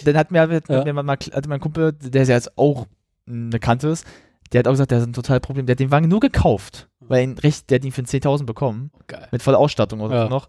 dann 0.04 0.16
hat 0.16 0.30
mir, 0.30 0.42
hat 0.42 0.68
Ja. 0.68 0.84
mir 0.84 0.92
mal, 0.92 1.16
hatte 1.16 1.48
mein 1.48 1.60
Kumpel, 1.60 1.92
der 1.92 2.22
ja 2.24 2.34
jetzt 2.36 2.56
auch 2.56 2.86
eine 3.28 3.58
Kante 3.58 3.88
ist, 3.88 4.06
der 4.52 4.60
hat 4.60 4.68
auch 4.68 4.72
gesagt, 4.72 4.90
der 4.92 5.00
hat 5.00 5.08
ein 5.08 5.12
total 5.12 5.40
Problem. 5.40 5.66
Der 5.66 5.74
hat 5.74 5.80
den 5.80 5.90
Wagen 5.90 6.08
nur 6.08 6.20
gekauft, 6.20 6.88
weil 7.00 7.24
ihn 7.24 7.38
recht, 7.38 7.68
der 7.70 7.76
hat 7.80 7.84
ihn 7.84 7.92
für 7.92 8.02
10.000 8.02 8.44
bekommen, 8.46 8.90
Geil. 9.08 9.26
mit 9.32 9.42
voller 9.42 9.58
Ausstattung 9.58 10.00
oder 10.00 10.14
Ja. 10.14 10.22
so 10.24 10.28
noch. 10.28 10.48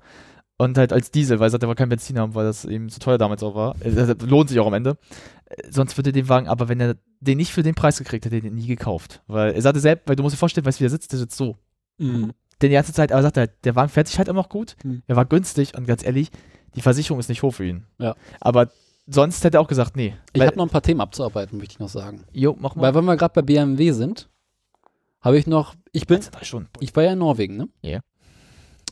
Und 0.61 0.77
halt 0.77 0.93
als 0.93 1.09
Diesel, 1.09 1.39
weil 1.39 1.47
er 1.47 1.49
sagt, 1.49 1.63
er 1.63 1.73
kein 1.73 1.89
Benzin 1.89 2.19
haben, 2.19 2.35
weil 2.35 2.45
das 2.45 2.65
eben 2.65 2.87
zu 2.89 2.99
teuer 2.99 3.17
damals 3.17 3.41
auch 3.41 3.55
war. 3.55 3.75
Äh, 3.83 3.89
Das 3.95 4.15
lohnt 4.29 4.47
sich 4.47 4.59
auch 4.59 4.67
am 4.67 4.75
Ende. 4.75 4.95
Sonst 5.71 5.97
würde 5.97 6.11
er 6.11 6.13
den 6.13 6.29
Wagen, 6.29 6.47
aber 6.47 6.69
wenn 6.69 6.79
er 6.79 6.97
den 7.19 7.37
nicht 7.37 7.51
für 7.51 7.63
den 7.63 7.73
Preis 7.73 7.97
gekriegt 7.97 8.25
hätte, 8.25 8.35
hätte 8.35 8.45
er 8.45 8.51
den 8.51 8.59
nie 8.59 8.67
gekauft. 8.67 9.23
Weil 9.25 9.53
er 9.53 9.61
sagte 9.63 9.79
selbst, 9.79 10.07
weil 10.07 10.15
du 10.15 10.21
musst 10.21 10.35
dir 10.35 10.37
vorstellen, 10.37 10.63
weißt 10.63 10.79
du, 10.79 10.81
wie 10.83 10.85
er 10.85 10.91
sitzt, 10.91 11.13
der 11.13 11.17
sitzt 11.17 11.35
so. 11.35 11.57
Mhm. 11.97 12.33
Denn 12.61 12.69
die 12.69 12.75
ganze 12.75 12.93
Zeit, 12.93 13.11
aber 13.11 13.21
er 13.21 13.23
sagt 13.23 13.37
halt, 13.37 13.51
der 13.63 13.75
Wagen 13.75 13.89
fährt 13.89 14.07
sich 14.07 14.19
halt 14.19 14.27
immer 14.27 14.41
noch 14.41 14.49
gut. 14.49 14.75
Mhm. 14.83 15.01
Er 15.07 15.15
war 15.15 15.25
günstig 15.25 15.75
und 15.75 15.87
ganz 15.87 16.05
ehrlich, 16.05 16.29
die 16.75 16.81
Versicherung 16.81 17.19
ist 17.19 17.29
nicht 17.29 17.41
hoch 17.41 17.55
für 17.55 17.65
ihn. 17.65 17.87
Ja. 17.97 18.13
Aber 18.39 18.69
sonst 19.07 19.43
hätte 19.43 19.57
er 19.57 19.61
auch 19.61 19.67
gesagt, 19.67 19.95
nee. 19.95 20.13
Ich 20.33 20.43
habe 20.43 20.57
noch 20.57 20.67
ein 20.67 20.69
paar 20.69 20.83
Themen 20.83 21.01
abzuarbeiten, 21.01 21.57
möchte 21.57 21.73
ich 21.73 21.79
noch 21.79 21.89
sagen. 21.89 22.23
Jo, 22.33 22.55
mach 22.59 22.75
mal. 22.75 22.83
Weil 22.83 22.93
wenn 22.93 23.05
wir 23.05 23.17
gerade 23.17 23.33
bei 23.33 23.41
BMW 23.41 23.93
sind, 23.93 24.29
habe 25.21 25.39
ich 25.39 25.47
noch, 25.47 25.73
ich 25.91 26.05
bin, 26.05 26.21
ich 26.79 26.95
war 26.95 27.01
ja 27.01 27.13
in 27.13 27.17
Norwegen, 27.17 27.57
ne? 27.57 27.67
Ja. 27.81 28.01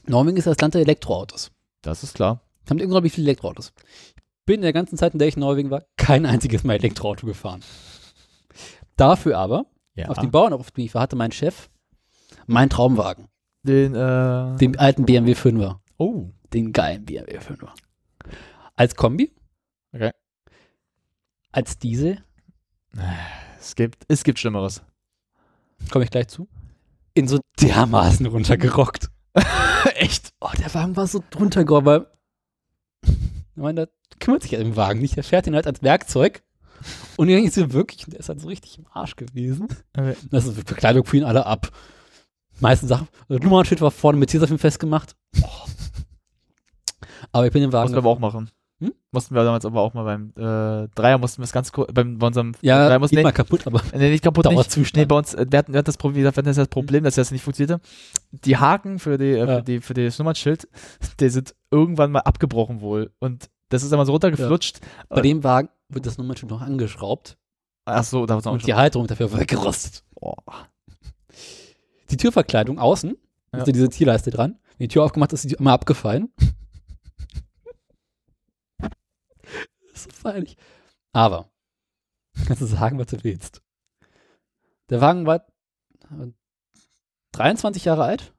Norwegen 0.08 0.38
ist 0.38 0.48
das 0.48 0.60
Land 0.60 0.74
der 0.74 0.82
Elektroautos. 0.82 1.52
Das 1.82 2.04
ist 2.04 2.16
klar. 2.16 2.42
Die 2.66 2.70
haben 2.72 2.82
unglaublich 2.82 3.14
viele 3.14 3.28
Elektroautos. 3.28 3.74
Bin 4.46 4.56
in 4.56 4.62
der 4.62 4.74
ganzen 4.74 4.98
Zeit, 4.98 5.14
in 5.14 5.20
der 5.20 5.28
ich 5.28 5.36
in 5.36 5.42
Norwegen 5.42 5.70
war, 5.70 5.84
kein 5.98 6.26
einziges 6.26 6.64
Mal 6.64 6.74
Elektroauto 6.76 7.26
gefahren. 7.26 7.62
Dafür 8.96 9.38
aber, 9.38 9.66
Ja. 9.96 10.08
auf 10.10 10.18
dem 10.20 10.32
Bauernhof, 10.32 10.60
auf 10.62 10.72
dem 10.72 10.86
ich 10.86 10.94
war, 10.94 11.04
hatte 11.04 11.16
mein 11.16 11.32
Chef 11.32 11.70
meinen 12.48 12.70
Traumwagen. 12.70 13.28
den, 13.64 13.94
äh, 13.94 14.56
Den 14.58 14.78
alten 14.80 15.06
BMW 15.06 15.34
5er. 15.36 15.80
oh. 15.98 16.30
Den 16.54 16.72
geilen 16.74 17.06
BMW 17.06 17.38
5er. 17.40 17.70
Als 18.76 18.96
Kombi. 18.96 19.32
Okay. 19.94 20.12
Als 21.52 21.78
Diesel. 21.78 22.24
Es 23.60 23.76
gibt, 23.76 24.06
es 24.08 24.24
gibt 24.24 24.40
Schlimmeres. 24.40 24.82
Komme 25.92 26.06
ich 26.06 26.12
gleich 26.12 26.28
zu. 26.30 26.48
In 27.14 27.28
so 27.28 27.40
dermaßen 27.62 28.26
runtergerockt. 28.26 29.10
Echt? 29.96 30.34
Oh, 30.40 30.50
der 30.58 30.74
Wagen 30.74 30.96
war 30.96 31.08
so 31.08 31.24
drunter 31.30 31.64
weil. 31.64 32.08
Ich 33.04 33.12
meine, 33.56 33.86
der 33.86 33.90
kümmert 34.20 34.44
sich 34.44 34.52
ja 34.52 34.60
im 34.60 34.76
Wagen 34.76 35.00
nicht. 35.00 35.16
Der 35.16 35.24
fährt 35.24 35.48
ihn 35.48 35.56
halt 35.56 35.68
als 35.68 35.84
Werkzeug. 35.84 36.44
Und 37.18 37.28
ich 37.30 37.36
denke 37.36 37.52
so 37.52 37.74
wirklich, 37.74 38.06
der 38.06 38.20
ist 38.20 38.30
halt 38.30 38.40
so 38.40 38.48
richtig 38.48 38.78
im 38.78 38.88
Arsch 38.92 39.16
gewesen. 39.16 39.68
Okay. 39.98 40.16
Das 40.32 40.46
ist 40.46 40.66
Bekleidung 40.66 41.06
für 41.06 41.18
ihn 41.18 41.26
alle 41.26 41.46
ab. 41.46 41.72
Meisten 42.60 42.88
Sachen. 42.88 43.08
Das 43.28 43.40
Nummernschild 43.40 43.82
war 43.82 43.92
vorne 43.92 44.18
mit 44.18 44.30
Tesafilm 44.30 44.60
festgemacht. 44.60 45.16
Oh. 45.42 45.66
Aber 47.32 47.46
ich 47.46 47.54
bin 47.54 47.64
im 47.64 47.74
Wagen. 47.74 47.94
können 47.94 48.06
wir 48.06 48.10
auch 48.10 48.20
machen. 48.20 48.50
Mussten 49.12 49.34
wir 49.36 49.44
damals 49.44 49.66
aber 49.66 49.82
auch 49.82 49.94
mal 49.94 50.04
beim 50.04 50.30
äh, 50.38 50.88
Dreier 50.96 51.18
mussten 51.18 51.42
wir 51.42 51.46
es 51.46 51.52
ganz 51.52 51.72
kurz, 51.72 51.92
beim 51.92 52.18
bei 52.20 52.28
unserem 52.28 52.54
Ja, 52.62 52.88
Dreier 52.88 53.00
mussten 53.00 53.16
geht 53.16 53.24
nee, 53.24 53.28
mal 53.28 53.32
kaputt, 53.34 53.66
aber 53.68 53.82
nee, 53.94 54.10
nicht 54.12 54.24
kaputt, 54.24 54.46
nicht. 54.46 54.96
Nee, 54.96 55.06
bei 55.06 55.16
uns, 55.18 55.36
wir 55.36 55.58
hatten, 55.58 55.74
wir 55.74 55.80
hatten 55.80 55.86
das 55.86 55.98
Problem, 55.98 56.24
wir 56.24 56.28
hatten 56.32 56.46
das 56.46 56.68
Problem, 56.68 57.04
dass 57.04 57.16
das 57.16 57.32
nicht 57.32 57.42
funktionierte. 57.44 57.82
Die 58.32 58.58
Haken 58.58 59.00
für, 59.00 59.18
die, 59.18 59.32
äh, 59.32 59.38
Ja. 59.40 59.58
für, 59.58 59.64
die, 59.64 59.82
für 59.82 59.94
das 59.96 60.18
Nummernschild, 60.20 60.68
die 61.20 61.30
sind 61.30 61.56
irgendwann 61.72 62.12
mal 62.12 62.20
abgebrochen 62.20 62.82
wohl. 62.82 63.12
Und 63.20 63.50
das 63.70 63.84
ist 63.84 63.92
einmal 63.92 64.06
so 64.06 64.12
runtergeflutscht. 64.14 64.80
bei 65.10 65.22
dem 65.22 65.44
Wagen 65.44 65.70
wird 65.90 66.06
das 66.06 66.18
Nummernschild 66.18 66.52
noch 66.52 66.62
angeschraubt 66.62 67.38
Ach 67.86 68.04
so, 68.04 68.26
da 68.28 68.44
war 68.44 68.52
und 68.54 68.66
die 68.68 68.76
Halterung 68.76 69.08
dafür 69.08 69.36
weggerostet. 69.36 70.04
Boah. 70.20 70.36
Die 72.12 72.18
Türverkleidung 72.18 72.80
außen, 72.80 73.12
Ja. 73.12 73.60
also 73.60 73.72
diese 73.72 73.90
Zielleiste 73.90 74.30
dran, 74.30 74.60
wenn 74.78 74.86
die 74.86 74.88
Tür 74.90 75.04
aufgemacht 75.04 75.34
ist, 75.34 75.46
ist 75.46 75.52
die 75.52 75.56
immer 75.56 75.74
abgefallen. 75.74 76.30
Das 80.06 80.16
ist 80.16 80.22
so 80.22 80.30
feierlich. 80.30 80.58
Aber, 81.14 81.50
kannst 82.46 82.62
du 82.62 82.66
sagen, 82.66 83.00
was 83.00 83.08
du 83.08 83.24
willst. 83.24 83.62
Der 84.90 85.02
Wagen 85.02 85.26
war 85.26 85.46
äh, 86.12 86.32
23 87.34 87.86
Jahre 87.86 88.04
alt. 88.04 88.34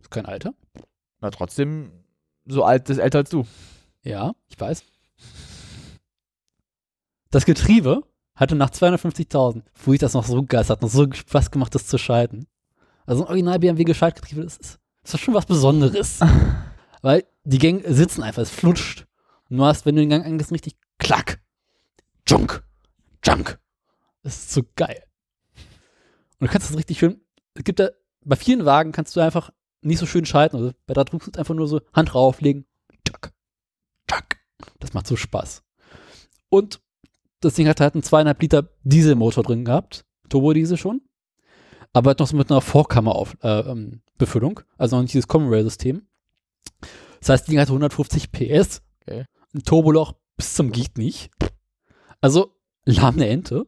Ist 0.00 0.10
kein 0.10 0.26
Alter. 0.26 0.54
Na, 1.20 1.30
trotzdem 1.30 2.04
so 2.44 2.64
alt, 2.64 2.88
ist 2.90 2.98
älter 2.98 3.18
als 3.18 3.30
du. 3.30 3.46
Ja, 4.02 4.34
ich 4.48 4.58
weiß. 4.58 4.84
Das 7.30 7.44
Getriebe 7.44 8.02
hatte 8.34 8.54
nach 8.54 8.70
250.000, 8.70 9.62
fuhr 9.72 9.94
ich 9.94 10.00
das 10.00 10.14
noch 10.14 10.24
so 10.24 10.44
geil, 10.44 10.68
hat 10.68 10.82
noch 10.82 10.90
so 10.90 11.10
Spaß 11.10 11.50
gemacht, 11.50 11.74
das 11.74 11.86
zu 11.86 11.98
schalten. 11.98 12.46
Also 13.06 13.24
ein 13.24 13.28
Original 13.28 13.58
BMW 13.58 13.84
Gescheitgetriebe, 13.84 14.42
das 14.42 14.58
ist, 14.58 14.78
das 15.02 15.14
ist 15.14 15.20
schon 15.20 15.34
was 15.34 15.46
Besonderes. 15.46 16.20
Weil 17.02 17.24
die 17.44 17.58
Gänge 17.58 17.92
sitzen 17.92 18.22
einfach, 18.22 18.42
es 18.42 18.50
flutscht. 18.50 19.06
Und 19.48 19.58
du 19.58 19.64
hast, 19.64 19.86
wenn 19.86 19.94
du 19.94 20.02
den 20.02 20.10
Gang 20.10 20.24
angehst, 20.24 20.52
richtig 20.52 20.76
klack, 20.98 21.40
junk, 22.26 22.64
junk. 23.24 23.58
Das 24.22 24.36
ist 24.36 24.52
so 24.52 24.62
geil. 24.74 25.04
Und 26.38 26.48
du 26.48 26.52
kannst 26.52 26.68
das 26.68 26.76
richtig 26.76 26.98
schön, 26.98 27.20
es 27.54 27.64
gibt 27.64 27.78
da, 27.78 27.90
bei 28.24 28.36
vielen 28.36 28.64
Wagen 28.64 28.92
kannst 28.92 29.14
du 29.14 29.20
einfach 29.20 29.50
nicht 29.82 29.98
so 29.98 30.06
schön 30.06 30.26
schalten. 30.26 30.56
Also 30.56 30.72
bei 30.86 30.94
der 30.94 31.04
drückst 31.04 31.36
du 31.36 31.38
einfach 31.38 31.54
nur 31.54 31.68
so 31.68 31.80
Hand 31.92 32.12
drauflegen, 32.12 32.66
tschak, 33.06 33.32
tschak. 34.08 34.38
Das 34.80 34.94
macht 34.94 35.06
so 35.06 35.16
Spaß. 35.16 35.62
Und 36.48 36.80
das 37.40 37.54
Ding 37.54 37.68
hat 37.68 37.80
halt 37.80 37.94
einen 37.94 38.02
zweieinhalb 38.02 38.42
Liter 38.42 38.68
Dieselmotor 38.82 39.44
drin 39.44 39.64
gehabt, 39.64 40.04
Turbodiesel 40.28 40.76
schon, 40.76 41.02
aber 41.92 42.10
hat 42.10 42.18
noch 42.18 42.26
so 42.26 42.36
mit 42.36 42.50
einer 42.50 42.60
Vorkammerbefüllung, 42.60 44.58
äh, 44.58 44.62
ähm, 44.62 44.66
also 44.76 44.96
noch 44.96 45.02
nicht 45.02 45.14
dieses 45.14 45.28
Common 45.28 45.50
Rail 45.50 45.64
System. 45.64 46.08
Das 47.20 47.28
heißt, 47.28 47.44
das 47.44 47.46
Ding 47.46 47.60
hat 47.60 47.68
150 47.68 48.32
PS, 48.32 48.82
Okay. 49.06 49.24
Ein 49.56 49.62
Turboloch 49.62 50.14
bis 50.36 50.54
zum 50.54 50.70
geht 50.72 50.98
nicht. 50.98 51.30
Also 52.20 52.54
lahme 52.84 53.28
Ente, 53.28 53.66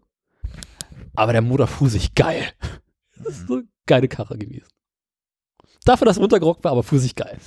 aber 1.15 1.33
der 1.33 1.43
Motor 1.43 1.67
fuhr 1.67 1.89
sich 1.89 2.15
geil. 2.15 2.45
Das 3.17 3.39
ist 3.39 3.49
so 3.49 3.55
eine 3.55 3.69
geile 3.87 4.09
Karre 4.09 4.39
gewesen. 4.39 4.69
Dafür, 5.85 6.05
dass 6.05 6.19
er 6.19 6.21
runtergerockt 6.23 6.63
war, 6.65 6.73
aber 6.73 6.83
fuhr 6.83 6.99
sich 6.99 7.17
geil. 7.17 7.39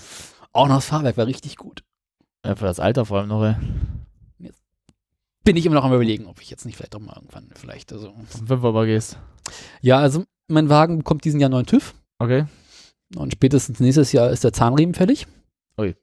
Auch 0.52 0.68
noch 0.68 0.76
das 0.76 0.86
Fahrwerk 0.86 1.18
war 1.18 1.28
richtig 1.28 1.56
gut. 1.56 1.84
Ja, 2.45 2.56
für 2.56 2.66
das 2.66 2.80
Alter 2.80 3.06
vor 3.06 3.20
allem 3.20 3.30
noch, 3.30 3.44
ey. 3.44 3.56
Bin 5.44 5.56
ich 5.56 5.66
immer 5.66 5.76
noch 5.76 5.84
am 5.86 5.94
überlegen, 5.94 6.28
ob 6.28 6.42
ich 6.42 6.50
jetzt 6.50 6.66
nicht 6.66 6.76
vielleicht 6.76 6.94
doch 6.94 7.00
mal 7.00 7.16
irgendwann 7.16 7.50
vielleicht, 7.56 7.92
also. 7.94 8.14
Zum 8.30 8.48
Fünfer 8.48 8.68
aber 8.68 8.86
gehst. 8.86 9.18
Ja, 9.82 9.98
also 10.00 10.24
mein 10.48 10.70
Wagen 10.70 11.00
bekommt 11.00 11.24
diesen 11.26 11.40
Jahr 11.40 11.50
neuen 11.50 11.66
TÜV 11.66 11.95
Okay. 12.20 12.45
und 13.16 13.34
spätestens 13.34 13.80
nächstes 13.80 14.11
Jahr 14.11 14.30
ist 14.30 14.44
der 14.44 14.53
Zahnriemen 14.53 14.94
fällig. 14.94 15.26
Ui. 15.80 15.95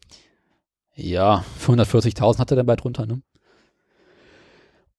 Ja, 1.01 1.45
für 1.57 1.73
140.000 1.73 2.39
hat 2.39 2.51
er 2.51 2.57
dann 2.57 2.67
bald 2.67 2.85
runter, 2.85 3.07
ne? 3.07 3.23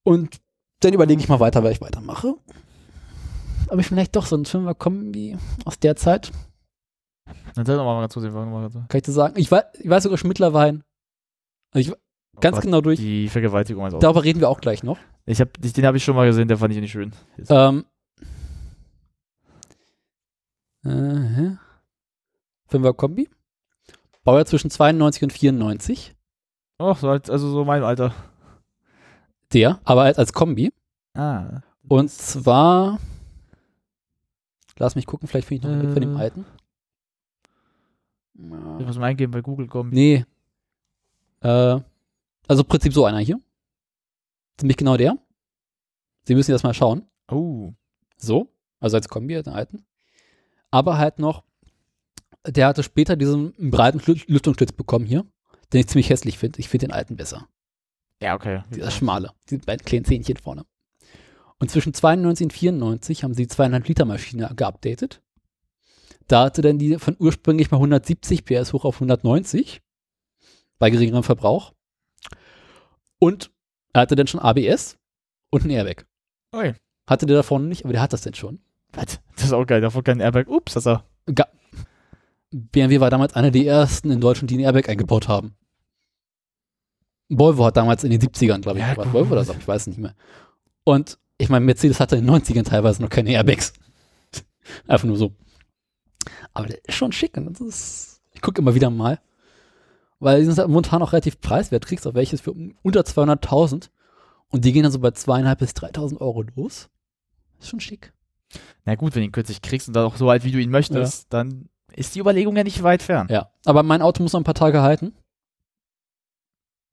Und 0.04 0.38
dann 0.80 0.94
überlege 0.94 1.22
ich 1.22 1.28
mal 1.28 1.42
weiter, 1.42 1.62
wer 1.62 1.72
ich 1.72 1.82
weitermache. 1.82 2.36
Aber 3.68 3.82
ich 3.82 3.88
vielleicht 3.88 4.16
doch 4.16 4.26
so 4.26 4.38
ein 4.38 4.46
Fünfer 4.46 4.74
Kombi 4.76 5.38
aus 5.66 5.78
der 5.78 5.98
Zeit, 5.98 6.32
Dann 7.54 7.66
sag 7.66 7.76
doch 7.76 7.84
mal 7.84 8.00
ganz 8.00 8.14
kurz, 8.14 8.24
den 8.24 8.34
Wagen 8.34 8.50
mal 8.52 8.62
ganz 8.62 8.74
kurz. 8.76 8.88
kann 8.88 8.98
ich 9.00 9.04
dir 9.04 9.12
sagen. 9.12 9.34
Ich 9.38 9.52
weiß, 9.52 9.64
ich 9.74 9.90
weiß 9.90 10.04
sogar 10.04 10.18
schon 10.18 10.30
mittlerweile, 10.30 10.84
also 11.72 11.92
ich, 11.92 11.98
ganz 12.40 12.56
Gott, 12.56 12.64
genau 12.64 12.80
durch, 12.80 12.98
Die 12.98 13.28
Vergewaltigung 13.28 13.84
als 13.84 13.94
Auto. 13.94 14.02
darüber 14.02 14.24
reden 14.24 14.40
wir 14.40 14.48
auch 14.50 14.62
gleich 14.62 14.84
noch. 14.84 14.98
Ich 15.26 15.42
hab, 15.42 15.50
den 15.62 15.86
habe 15.86 15.98
ich 15.98 16.04
schon 16.06 16.16
mal 16.16 16.26
gesehen, 16.28 16.48
der 16.48 16.58
fand 16.58 16.74
ich 16.74 16.80
nicht 16.80 16.92
schön. 16.94 17.12
Ähm. 17.50 17.86
Äh, 20.86 21.58
Fünfer 22.68 22.94
Kombi. 22.94 23.30
Baujahr 24.30 24.46
zwischen 24.46 24.70
92 24.70 25.24
und 25.24 25.34
94. 25.34 26.16
Oh, 26.78 26.94
so 26.94 27.10
also 27.10 27.50
so 27.50 27.66
mein 27.66 27.82
Alter. 27.82 28.14
Der, 29.54 29.80
aber 29.86 30.04
als, 30.04 30.20
als 30.20 30.34
Kombi. 30.34 30.72
Ah. 31.16 31.62
Und 31.88 32.12
zwar. 32.12 33.00
Lass 34.78 34.94
mich 34.94 35.08
gucken, 35.08 35.28
vielleicht 35.28 35.48
finde 35.48 35.62
ich 35.62 35.64
noch 35.68 35.76
ein 35.76 35.82
Bild 35.82 35.94
von 35.94 36.02
dem 36.04 36.16
Äh. 36.16 36.20
alten. 36.20 36.46
Ich 38.80 38.86
muss 38.86 39.00
mal 39.00 39.08
eingeben 39.08 39.32
bei 39.32 39.42
Google 39.42 39.66
kommen. 39.66 39.90
Nee. 39.90 40.26
Äh, 41.42 41.80
also 42.48 42.62
im 42.62 42.68
Prinzip 42.68 42.94
so 42.94 43.06
einer 43.06 43.18
hier. 43.18 43.40
Ziemlich 44.60 44.78
genau 44.78 44.96
der. 44.96 45.18
Sie 46.26 46.36
müssen 46.36 46.52
das 46.52 46.62
mal 46.62 46.76
schauen. 46.76 47.10
Oh. 47.32 47.74
So. 48.18 48.54
Also 48.80 48.96
als 48.96 49.10
Kombi, 49.10 49.42
den 49.42 49.52
alten. 49.54 49.88
Aber 50.70 51.00
halt 51.00 51.18
noch, 51.18 51.44
der 52.46 52.68
hatte 52.68 52.84
später 52.84 53.16
diesen 53.16 53.54
breiten 53.72 54.00
Lü- 54.00 54.24
Lüftungsschlitz 54.28 54.72
bekommen 54.72 55.06
hier, 55.06 55.26
den 55.74 55.82
ich 55.82 55.88
ziemlich 55.88 56.10
hässlich 56.10 56.38
finde. 56.38 56.60
Ich 56.60 56.70
finde 56.70 56.88
den 56.88 56.94
alten 56.94 57.16
besser. 57.16 57.48
Ja, 58.22 58.36
okay. 58.36 58.64
Dieser 58.74 58.92
schmale, 58.92 59.32
diese 59.50 59.62
beiden 59.62 59.86
kleinen 59.86 60.06
Zähnchen 60.06 60.38
vorne. 60.38 60.66
Und 61.60 61.70
zwischen 61.72 61.94
92 61.94 62.46
und 62.46 62.54
94 62.54 63.24
haben 63.24 63.34
sie 63.34 63.48
die 63.48 63.54
2,5 63.54 63.88
Liter 63.88 64.06
Maschine 64.06 64.52
geupdatet. 64.56 65.22
Da 66.28 66.44
hatte 66.46 66.62
dann 66.62 66.78
die 66.78 66.98
von 67.00 67.16
ursprünglich 67.20 67.72
mal 67.72 67.78
170 67.78 68.46
PS 68.46 68.72
hoch 68.74 68.86
auf 68.86 68.96
190 68.96 69.82
bei 70.78 70.90
geringerem 70.90 71.24
Verbrauch. 71.24 71.74
Und 73.20 73.52
er 73.94 74.02
hatte 74.02 74.16
dann 74.16 74.28
schon 74.28 74.40
ABS 74.40 74.98
und 75.50 75.66
ein 75.66 75.70
Airbag. 75.72 76.06
Ui. 76.56 76.74
Hatte 77.08 77.26
der 77.26 77.38
da 77.38 77.44
vorne 77.44 77.66
nicht, 77.68 77.84
aber 77.84 77.94
der 77.94 78.02
hat 78.02 78.14
das 78.14 78.22
denn 78.22 78.36
schon. 78.36 78.60
Was? 78.94 79.20
Das 79.36 79.46
ist 79.46 79.54
auch 79.54 79.66
geil, 79.66 79.82
davor 79.82 80.04
kein 80.04 80.20
Airbag. 80.20 80.48
Ups, 80.48 80.74
das 80.74 80.86
ist 80.86 80.88
er. 80.88 81.04
Ga 81.34 81.48
BMW 82.52 83.00
war 83.00 83.10
damals 83.10 83.34
einer 83.36 83.52
der 83.52 83.66
ersten 83.66 84.12
in 84.12 84.22
Deutschland, 84.22 84.50
die 84.50 84.58
ein 84.58 84.62
Airbag 84.62 84.90
eingebaut 84.90 85.28
haben. 85.28 85.56
Volvo 87.30 87.66
hat 87.66 87.78
damals 87.78 88.04
in 88.04 88.10
den 88.10 88.22
70ern, 88.22 88.62
glaube 88.62 88.80
ich, 88.80 88.86
Ja, 88.86 88.98
war 88.98 89.06
gut. 89.06 89.14
Volvo 89.14 89.34
oder 89.34 89.46
so, 89.46 89.54
ich 89.54 89.68
weiß 89.68 89.88
nicht 89.88 90.00
mehr. 90.00 90.16
Und 90.84 91.20
ich 91.38 91.50
meine, 91.50 91.66
Mercedes 91.66 92.00
hatte 92.00 92.16
in 92.16 92.26
den 92.26 92.36
90ern 92.36 92.64
teilweise 92.64 93.02
noch 93.02 93.10
keine 93.10 93.32
Airbags. 93.32 93.74
Einfach 94.88 95.08
nur 95.08 95.18
so. 95.18 95.34
Aber 96.54 96.68
der 96.68 96.80
ist 96.86 96.96
schon 96.96 97.12
schick. 97.12 97.38
Und 97.38 97.46
das 97.46 97.62
ist, 97.62 98.22
ich 98.34 98.42
gucke 98.42 98.62
immer 98.62 98.76
wieder 98.76 98.90
mal. 98.90 99.20
Weil 100.20 100.40
die 100.40 100.46
sind 100.48 100.58
halt 100.58 100.68
momentan 100.68 101.02
auch 101.02 101.14
relativ 101.14 101.40
preiswert. 101.40 101.86
Kriegst 101.86 102.06
auch 102.08 102.14
welches 102.14 102.42
für 102.42 102.54
unter 102.82 103.02
200.000. 103.02 103.90
Und 104.50 104.66
die 104.66 104.74
gehen 104.74 104.84
dann 104.84 104.92
so 104.92 105.00
bei 105.00 105.10
2.500 105.10 105.56
bis 105.56 105.72
3.000 105.72 106.20
Euro 106.20 106.44
los. 106.56 106.90
Ist 107.60 107.70
schon 107.70 107.80
schick. 107.80 108.12
Na 108.84 108.96
gut, 108.96 109.16
wenn 109.16 109.22
du 109.22 109.28
ihn 109.28 109.32
kürzlich 109.32 109.62
kriegst 109.62 109.88
und 109.88 109.94
dann 109.94 110.06
auch 110.06 110.18
so 110.18 110.30
alt, 110.30 110.44
wie 110.44 110.52
du 110.52 110.60
ihn 110.60 110.72
möchtest, 110.72 111.32
dann 111.32 111.70
ist 111.96 112.16
die 112.16 112.20
Überlegung 112.20 112.56
ja 112.56 112.64
nicht 112.64 112.82
weit 112.84 113.02
fern. 113.04 113.28
Ja. 113.30 113.50
Aber 113.66 113.84
mein 113.84 114.02
Auto 114.02 114.22
muss 114.24 114.34
noch 114.34 114.40
ein 114.40 114.46
paar 114.46 114.54
Tage 114.56 114.82
halten. 114.82 115.14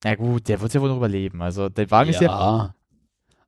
Na 0.05 0.15
gut, 0.15 0.49
der 0.49 0.61
wird 0.61 0.73
ja 0.75 0.81
wohl 0.81 0.89
noch 0.89 0.97
überleben. 0.99 1.43
Also 1.43 1.69
der 1.69 1.91
Wagen 1.91 2.11
ist 2.11 2.21
ja. 2.21 2.31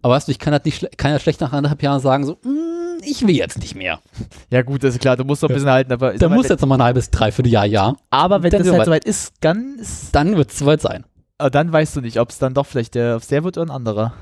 Aber 0.01 0.15
weißt 0.15 0.29
du, 0.29 0.33
ich 0.33 0.39
kann 0.39 0.53
halt 0.53 0.65
nicht 0.65 0.97
kann 0.97 1.11
ja 1.11 1.19
schlecht 1.19 1.41
nach 1.41 1.53
anderthalb 1.53 1.83
Jahren 1.83 2.01
sagen, 2.01 2.25
so, 2.25 2.39
"Mm, 2.43 3.03
ich 3.03 3.27
will 3.27 3.35
jetzt 3.37 3.59
nicht 3.59 3.75
mehr. 3.75 4.01
Ja 4.51 4.63
gut, 4.63 4.83
das 4.85 4.95
ist 4.95 5.01
klar, 5.01 5.17
du 5.17 5.25
musst 5.25 5.43
noch 5.43 5.49
ein 5.49 5.53
Ja. 5.53 5.57
bisschen 5.57 5.71
halten, 5.71 5.93
aber, 5.93 6.15
Da 6.15 6.29
muss 6.29 6.49
jetzt 6.49 6.61
noch 6.61 6.69
mal 6.69 6.77
ein 6.77 6.83
halbes, 6.85 7.11
dreiviertel 7.11 7.51
Jahr, 7.53 7.65
ja. 7.67 7.95
aber 8.11 8.43
wenn 8.43 8.51
das 8.51 8.69
halt 8.71 8.85
soweit 8.85 9.05
ist, 9.05 9.35
dann 9.41 9.77
ist, 9.79 10.15
Dann 10.15 10.37
wird 10.37 10.51
es 10.51 10.59
soweit 10.59 10.81
sein. 10.81 11.05
aber 11.39 11.51
dann 11.51 11.73
weißt 11.73 11.97
du 11.97 12.01
nicht, 12.01 12.19
ob 12.21 12.31
es 12.31 12.39
dann 12.39 12.55
doch 12.55 12.67
vielleicht 12.67 12.95
der, 12.95 13.17
ob's 13.17 13.29
der 13.29 13.45
wird 13.45 13.59
oder 13.59 13.67
ein 13.67 13.75
anderer. 13.75 14.15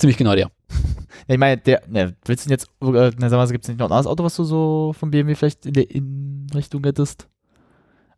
Ziemlich 0.00 0.16
genau 0.16 0.34
der. 0.34 0.50
Ja, 1.28 1.34
ich 1.34 1.38
meine, 1.38 1.58
der, 1.60 1.82
ne, 1.88 2.16
willst 2.24 2.44
du 2.46 2.48
denn 2.48 2.58
jetzt, 2.58 2.66
äh, 2.82 3.12
na, 3.18 3.28
sag 3.28 3.36
mal, 3.36 3.46
gibt 3.48 3.64
es 3.64 3.68
nicht 3.68 3.78
noch 3.78 3.86
ein 3.86 3.92
anderes 3.92 4.06
Auto, 4.06 4.24
was 4.24 4.34
du 4.34 4.42
so 4.42 4.92
vom 4.98 5.10
BMW 5.12 5.34
vielleicht 5.36 5.64
in 5.66 5.74
der 5.74 5.88
Innenrichtung 5.90 6.82
hättest? 6.82 7.28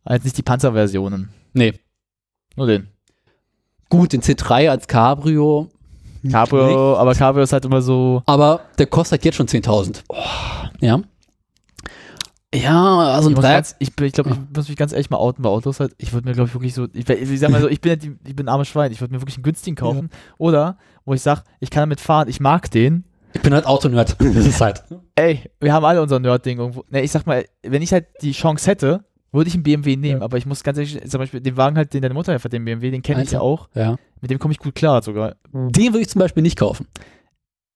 Als 0.03 0.23
nicht 0.23 0.37
die 0.37 0.41
Panzerversionen. 0.41 1.29
Nee. 1.53 1.73
Nur 2.55 2.65
den. 2.67 2.87
Gut, 3.89 4.13
den 4.13 4.21
C3 4.21 4.69
als 4.69 4.87
Cabrio. 4.87 5.69
Cabrio, 6.31 6.95
aber 6.97 7.13
Cabrio 7.13 7.43
ist 7.43 7.53
halt 7.53 7.65
immer 7.65 7.81
so. 7.81 8.23
Aber 8.25 8.61
der 8.79 8.87
kostet 8.87 9.25
jetzt 9.25 9.35
schon 9.35 9.47
10.000. 9.47 10.01
Ja. 10.79 11.01
Ja, 12.55 12.99
also 13.13 13.29
ein 13.29 13.35
Ich, 13.35 13.41
ganz, 13.41 13.75
ich, 13.79 13.95
bin- 13.95 14.05
ich 14.05 14.13
glaube, 14.13 14.29
ich 14.29 14.37
muss 14.55 14.69
mich 14.69 14.77
ganz 14.77 14.91
ehrlich 14.91 15.09
mal 15.09 15.17
outen 15.17 15.41
bei 15.41 15.49
Autos 15.49 15.79
halt. 15.79 15.95
Ich 15.97 16.13
würde 16.13 16.27
mir, 16.27 16.33
glaube 16.35 16.49
ich, 16.49 16.53
wirklich 16.53 16.75
so. 16.75 16.87
Ich, 16.93 17.09
ich 17.09 17.39
sag 17.39 17.49
mal 17.49 17.59
so, 17.61 17.67
ich 17.67 17.81
bin, 17.81 17.89
ja 17.89 17.95
die, 17.95 18.15
ich 18.27 18.35
bin 18.35 18.45
ein 18.45 18.49
armes 18.49 18.67
Schwein. 18.67 18.91
Ich 18.91 19.01
würde 19.01 19.11
mir 19.13 19.21
wirklich 19.21 19.37
einen 19.37 19.43
günstigen 19.43 19.75
kaufen. 19.75 20.11
Oder, 20.37 20.77
wo 21.05 21.13
ich 21.13 21.21
sage, 21.21 21.41
ich 21.59 21.69
kann 21.69 21.81
damit 21.81 21.99
fahren, 21.99 22.27
ich 22.29 22.39
mag 22.39 22.69
den. 22.71 23.03
Ich 23.33 23.41
bin 23.41 23.53
halt 23.53 23.65
Autonerd. 23.65 24.15
Das 24.19 24.45
ist 24.45 24.61
halt. 24.61 24.83
Ey, 25.15 25.41
wir 25.59 25.73
haben 25.73 25.85
alle 25.85 26.01
unser 26.01 26.19
Nerd-Ding 26.19 26.59
irgendwo. 26.59 26.83
Ne, 26.89 27.01
ich 27.01 27.11
sag 27.11 27.25
mal, 27.25 27.45
wenn 27.63 27.81
ich 27.81 27.91
halt 27.91 28.05
die 28.21 28.31
Chance 28.31 28.69
hätte, 28.69 29.03
Würde 29.31 29.47
ich 29.47 29.55
einen 29.55 29.63
BMW 29.63 29.95
nehmen, 29.95 30.19
Ja. 30.19 30.25
aber 30.25 30.37
ich 30.37 30.45
muss 30.45 30.63
ganz 30.63 30.77
ehrlich, 30.77 31.01
zum 31.09 31.17
Beispiel 31.17 31.41
den 31.41 31.57
Wagen 31.57 31.75
halt, 31.75 31.91
den 31.93 32.03
deine 32.03 32.13
Mutter 32.13 32.37
fährt, 32.39 32.53
den 32.53 32.63
BMW, 32.65 32.91
den 32.91 33.01
kenne 33.01 33.23
ich 33.23 33.31
ja 33.31 33.39
auch. 33.41 33.67
Ja. 33.73 33.95
Mit 34.21 34.29
dem 34.29 34.37
komme 34.37 34.51
ich 34.51 34.59
gut 34.59 34.75
klar 34.75 35.01
sogar. 35.01 35.35
Den 35.51 35.87
würde 35.93 36.01
ich 36.01 36.09
zum 36.09 36.19
Beispiel 36.19 36.43
nicht 36.43 36.57
kaufen, 36.59 36.85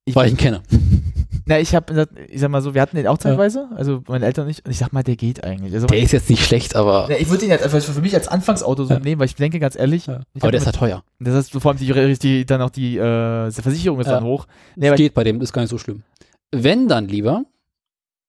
Ich, 0.08 0.16
weil 0.16 0.28
ich 0.28 0.32
ihn 0.34 0.38
kenne. 0.38 0.62
na, 1.46 1.60
ich 1.60 1.76
habe, 1.76 2.08
ich 2.30 2.40
sag 2.40 2.50
mal 2.50 2.62
so, 2.62 2.74
wir 2.74 2.82
hatten 2.82 2.96
den 2.96 3.08
auch 3.08 3.18
zeitweise, 3.18 3.68
also 3.76 4.02
meine 4.08 4.26
Eltern 4.26 4.46
und 4.46 4.52
ich, 4.52 4.64
und 4.66 4.72
ich 4.72 4.78
sag 4.78 4.94
mal, 4.94 5.04
der 5.04 5.16
geht 5.18 5.44
eigentlich. 5.44 5.74
Also, 5.74 5.88
Der 5.88 6.00
ist 6.00 6.12
jetzt 6.14 6.30
nicht 6.30 6.46
schlecht, 6.46 6.76
aber, 6.76 7.08
na, 7.10 7.18
ich 7.18 7.30
würde 7.30 7.44
ihn 7.46 7.52
jetzt 7.52 7.64
einfach 7.64 7.82
für 7.82 8.02
mich 8.02 8.14
als 8.16 8.28
Anfangsauto 8.28 8.86
so 8.86 8.94
Ja. 8.94 9.00
nehmen, 9.00 9.20
weil 9.20 9.26
ich 9.26 9.36
denke 9.36 9.60
ganz 9.60 9.76
ehrlich, 9.76 10.08
ja. 10.08 10.22
aber 10.40 10.52
der 10.52 10.60
ist 10.62 10.66
mit- 10.66 10.80
halt 10.80 10.92
teuer. 10.92 11.04
das 11.20 11.36
heißt, 11.36 11.52
vor 11.52 11.72
allem 11.72 11.78
die, 11.80 12.18
die 12.20 12.46
dann 12.46 12.62
auch 12.62 12.70
die 12.70 12.98
äh, 12.98 13.52
Versicherung 13.52 14.00
ist 14.00 14.08
Ja. 14.08 14.14
dann 14.14 14.24
hoch. 14.24 14.48
Nee, 14.76 14.88
aber 14.88 14.98
geht 14.98 15.14
bei 15.14 15.24
dem, 15.24 15.40
das 15.40 15.50
ist 15.50 15.54
gar 15.54 15.62
nicht 15.62 15.72
so 15.72 15.78
schlimm. 15.78 16.04
Wenn 16.52 16.88
dann 16.88 17.08
lieber, 17.10 17.44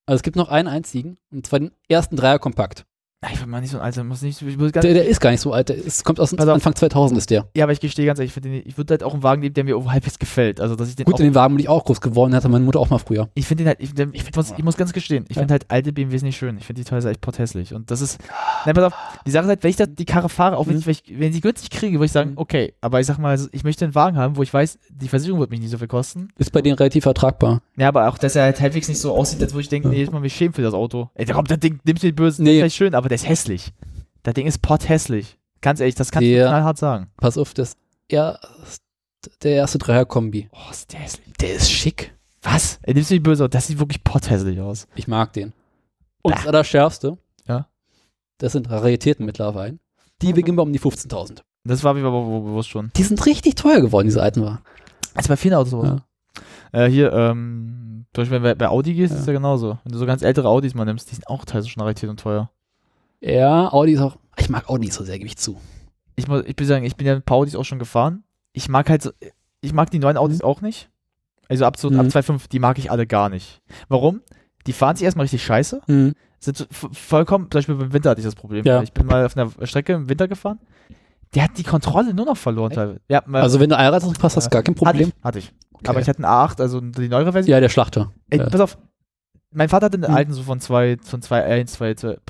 also 0.06 0.16
es 0.16 0.22
gibt 0.22 0.36
noch 0.36 0.48
einen 0.48 0.66
einzigen, 0.68 1.16
und 1.30 1.46
zwar 1.46 1.60
den 1.60 1.70
ersten 1.88 2.16
Dreier 2.16 2.38
Kompakt. 2.40 2.84
Ich 3.32 3.40
will 3.40 3.48
mal 3.48 3.60
nicht 3.60 3.70
so 3.72 3.78
ein 3.78 3.82
Alter, 3.82 4.04
muss 4.04 4.22
nicht, 4.22 4.40
ich 4.42 4.56
muss 4.56 4.70
Der, 4.70 4.80
der 4.82 5.04
ist 5.08 5.18
gar 5.20 5.32
nicht 5.32 5.40
so 5.40 5.52
alt, 5.52 5.70
der 5.70 5.76
ist, 5.76 6.04
kommt 6.04 6.20
aus 6.20 6.32
auf. 6.32 6.38
Anfang 6.48 6.76
2000 6.76 7.18
ist 7.18 7.30
der. 7.30 7.48
ja, 7.56 7.64
aber 7.64 7.72
ich 7.72 7.80
gestehe 7.80 8.06
ganz 8.06 8.20
ehrlich, 8.20 8.32
ich, 8.36 8.40
den, 8.40 8.52
ich 8.64 8.78
würde 8.78 8.92
halt 8.92 9.02
auch 9.02 9.12
einen 9.12 9.24
Wagen 9.24 9.40
nehmen, 9.40 9.54
der 9.54 9.64
mir 9.64 9.74
halbwegs 9.90 10.20
gefällt. 10.20 10.60
Also, 10.60 10.76
dass 10.76 10.88
ich 10.88 10.94
den 10.94 11.04
Gut, 11.04 11.14
auch, 11.14 11.18
in 11.18 11.24
den 11.24 11.34
Wagen 11.34 11.56
bin 11.56 11.64
ich 11.64 11.68
auch 11.68 11.84
groß 11.84 12.00
geworden, 12.00 12.32
hatte 12.32 12.48
meine 12.48 12.64
Mutter 12.64 12.78
auch 12.78 12.90
mal 12.90 12.98
früher. 12.98 13.28
ich 13.34 13.44
finde 13.44 13.64
den 13.64 13.68
halt, 13.70 13.80
ich, 13.80 13.92
den- 13.92 14.14
ich, 14.14 14.22
muss, 14.36 14.52
ich 14.56 14.62
muss 14.62 14.76
ganz 14.76 14.92
gestehen, 14.92 15.24
ich 15.28 15.34
Ja. 15.34 15.40
finde 15.42 15.54
halt 15.54 15.64
alte 15.68 15.92
BMWs 15.92 16.22
nicht 16.22 16.36
schön. 16.36 16.58
Ich 16.58 16.66
finde 16.66 16.80
die 16.80 16.88
teilweise 16.88 17.10
echt 17.10 17.20
porthässlich. 17.20 17.74
Und 17.74 17.90
das 17.90 18.02
ist, 18.02 18.20
nein, 18.64 18.76
pass 18.76 18.84
auf, 18.84 18.92
die 19.26 19.32
Sache 19.32 19.42
ist 19.46 19.48
halt, 19.48 19.62
wenn 19.64 19.70
ich 19.70 19.76
da 19.76 19.86
die 19.86 20.04
Karre 20.04 20.28
fahre, 20.28 20.56
auch 20.56 20.68
wenn, 20.68 20.74
Mhm. 20.74 20.78
ich, 20.78 20.86
wenn, 20.86 20.92
ich, 20.92 21.02
wenn 21.18 21.28
ich 21.30 21.34
sie 21.34 21.40
günstig 21.40 21.70
kriege, 21.70 21.94
würde 21.98 22.06
ich 22.06 22.12
sagen, 22.12 22.30
Mhm. 22.30 22.38
okay, 22.38 22.72
aber 22.80 23.00
ich 23.00 23.06
sag 23.06 23.18
mal, 23.18 23.36
ich 23.50 23.64
möchte 23.64 23.84
einen 23.84 23.96
Wagen 23.96 24.16
haben, 24.16 24.36
wo 24.36 24.44
ich 24.44 24.54
weiß, 24.54 24.78
die 24.90 25.08
Versicherung 25.08 25.40
wird 25.40 25.50
mich 25.50 25.58
nicht 25.58 25.70
so 25.70 25.78
viel 25.78 25.88
kosten. 25.88 26.28
Ist 26.38 26.52
bei 26.52 26.62
denen 26.62 26.76
relativ 26.76 27.04
ertragbar. 27.04 27.62
Ja, 27.76 27.88
aber 27.88 28.08
auch, 28.08 28.16
dass 28.18 28.36
er 28.36 28.44
halt 28.44 28.60
halbwegs 28.60 28.86
nicht 28.86 29.00
so 29.00 29.12
aussieht, 29.12 29.42
als 29.42 29.54
würde 29.54 29.62
ich 29.62 29.68
denken, 29.68 29.88
Ja. 29.88 29.94
nee, 29.94 30.00
jetzt 30.02 30.12
mal 30.12 30.20
mich 30.20 30.34
schämen 30.36 30.52
für 30.54 30.62
das 30.62 30.72
Auto. 30.74 31.10
Ey, 31.16 31.26
komm, 31.26 31.46
das 31.46 31.58
Ding 31.58 31.80
nimmst 31.82 32.04
du 32.04 32.06
die 32.06 32.12
Bösen, 32.12 32.44
Nee. 32.44 32.50
nee. 32.52 32.58
vielleicht 32.58 32.76
schön, 32.76 32.94
aber 32.94 33.07
der 33.08 33.16
ist 33.16 33.28
hässlich. 33.28 33.72
Das 34.22 34.34
Ding 34.34 34.46
ist 34.46 34.62
potthässlich. 34.62 35.38
Ganz 35.60 35.80
ehrlich, 35.80 35.94
das 35.94 36.10
kannst 36.10 36.26
du 36.26 36.30
Der- 36.32 36.48
knallhart 36.48 36.78
sagen. 36.78 37.10
Pass 37.16 37.36
auf, 37.38 37.54
das 37.54 37.76
erst, 38.08 38.82
der 39.42 39.52
erste 39.56 39.78
Dreier-Kombi. 39.78 40.48
Oh, 40.52 40.70
ist 40.70 40.92
der 40.92 41.00
hässlich. 41.00 41.32
Der 41.40 41.54
ist 41.54 41.70
schick. 41.70 42.14
Was? 42.42 42.78
Nimmst 42.86 43.10
du 43.10 43.14
die 43.14 43.20
böse, 43.20 43.48
das 43.48 43.66
sieht 43.66 43.78
wirklich 43.78 44.04
potthässlich 44.04 44.60
aus. 44.60 44.86
Ich 44.94 45.08
mag 45.08 45.32
den. 45.32 45.52
Und 46.22 46.34
das 46.34 46.46
Allerschärfste, 46.46 47.18
Ja. 47.46 47.66
das 48.38 48.52
sind 48.52 48.70
Raritäten 48.70 49.26
mittlerweile. 49.26 49.78
Die 50.22 50.32
beginnen 50.32 50.56
bei 50.56 50.62
um 50.62 50.72
die 50.72 50.78
15.000. 50.80 51.42
Das 51.64 51.82
war 51.84 51.94
mir 51.94 52.04
aber 52.04 52.22
be- 52.24 52.40
bewusst 52.46 52.68
schon. 52.68 52.90
Die 52.96 53.02
sind 53.02 53.24
richtig 53.26 53.56
teuer 53.56 53.80
geworden, 53.80 54.06
diese 54.06 54.22
alten 54.22 54.42
Wagen. 54.42 54.58
Also 55.14 55.28
bei 55.28 55.36
vielen 55.36 55.54
Autos 55.54 55.70
so. 55.70 55.84
Ja. 55.84 56.04
Äh, 56.72 56.88
hier, 56.90 57.12
ähm, 57.12 58.06
zum 58.14 58.22
Beispiel, 58.22 58.42
wenn 58.42 58.50
du 58.52 58.56
bei 58.56 58.68
Audi 58.68 58.94
gehst, 58.94 59.12
Ja. 59.14 59.20
ist 59.20 59.26
ja 59.26 59.32
genauso. 59.32 59.78
Wenn 59.84 59.92
du 59.92 59.98
so 59.98 60.06
ganz 60.06 60.22
ältere 60.22 60.48
Audis 60.48 60.74
mal 60.74 60.84
nimmst, 60.84 61.10
die 61.10 61.14
sind 61.16 61.26
auch 61.26 61.44
teilweise 61.44 61.68
schon 61.68 61.82
rentiert 61.82 62.10
und 62.10 62.20
teuer. 62.20 62.50
Ja, 63.20 63.72
Audi 63.72 63.92
ist 63.92 64.00
auch. 64.00 64.16
Ich 64.36 64.48
mag 64.48 64.68
Audi 64.68 64.86
nicht 64.86 64.92
so 64.94 65.04
sehr, 65.04 65.16
gebe 65.18 65.26
ich 65.26 65.36
zu. 65.36 65.60
Ich 66.16 66.28
muss, 66.28 66.44
ich 66.46 66.54
will 66.58 66.66
sagen, 66.66 66.84
ich 66.84 66.96
bin 66.96 67.06
ja 67.06 67.14
mit 67.14 67.22
ein 67.22 67.26
paar 67.26 67.36
Audis 67.38 67.56
auch 67.56 67.64
schon 67.64 67.78
gefahren. 67.78 68.24
Ich 68.52 68.68
mag 68.68 68.88
halt 68.88 69.02
so, 69.02 69.10
ich 69.60 69.72
mag 69.72 69.90
die 69.90 69.98
neuen 69.98 70.16
Audis 70.16 70.42
auch 70.42 70.60
nicht. 70.60 70.88
Also 71.48 71.64
ab 71.64 71.76
so, 71.78 71.90
Mhm. 71.90 72.00
ab 72.00 72.06
2.5, 72.06 72.48
die 72.48 72.58
mag 72.58 72.78
ich 72.78 72.90
alle 72.90 73.06
gar 73.06 73.28
nicht. 73.28 73.60
Warum? 73.88 74.20
Die 74.66 74.72
fahren 74.72 74.96
sich 74.96 75.04
erstmal 75.04 75.24
richtig 75.24 75.44
scheiße. 75.44 75.80
sind 76.40 76.56
so 76.56 76.64
v- 76.70 76.88
vollkommen, 76.92 77.44
zum 77.50 77.58
Beispiel 77.58 77.74
im 77.80 77.92
Winter 77.92 78.10
hatte 78.10 78.20
ich 78.20 78.24
das 78.26 78.34
Problem. 78.36 78.64
Ja. 78.64 78.82
Ich 78.82 78.92
bin 78.92 79.06
mal 79.06 79.24
auf 79.26 79.36
einer 79.36 79.50
Strecke 79.66 79.94
im 79.94 80.08
Winter 80.08 80.28
gefahren. 80.28 80.60
Der 81.34 81.42
hat 81.44 81.58
die 81.58 81.62
Kontrolle 81.64 82.14
nur 82.14 82.26
noch 82.26 82.36
verloren. 82.36 83.00
Ja, 83.08 83.24
Also, 83.32 83.58
wenn 83.60 83.70
du 83.70 83.76
Allradantrieb 83.76 84.22
hast, 84.22 84.36
hast 84.36 84.46
du 84.46 84.50
gar 84.50 84.62
kein 84.62 84.74
Problem. 84.76 85.12
Hatte 85.22 85.38
ich. 85.40 85.46
Hatte 85.52 85.82
ich. 85.82 85.88
Aber 85.88 86.00
ich 86.00 86.08
hatte 86.08 86.18
einen 86.24 86.26
A8, 86.32 86.60
also 86.60 86.80
die 86.80 87.08
neuere 87.08 87.32
Version. 87.32 87.50
Ja, 87.50 87.60
der 87.60 87.68
Schlachter. 87.68 88.12
Ey, 88.30 88.38
ja. 88.38 88.48
pass 88.48 88.60
auf. 88.60 88.78
Mein 89.50 89.68
Vater 89.68 89.86
hatte 89.86 89.96
einen 89.96 90.08
Hm. 90.08 90.14
alten 90.14 90.32
so 90.32 90.42
von, 90.42 90.60
zwei, 90.60 90.96
von 91.02 91.20
2.1, 91.20 91.66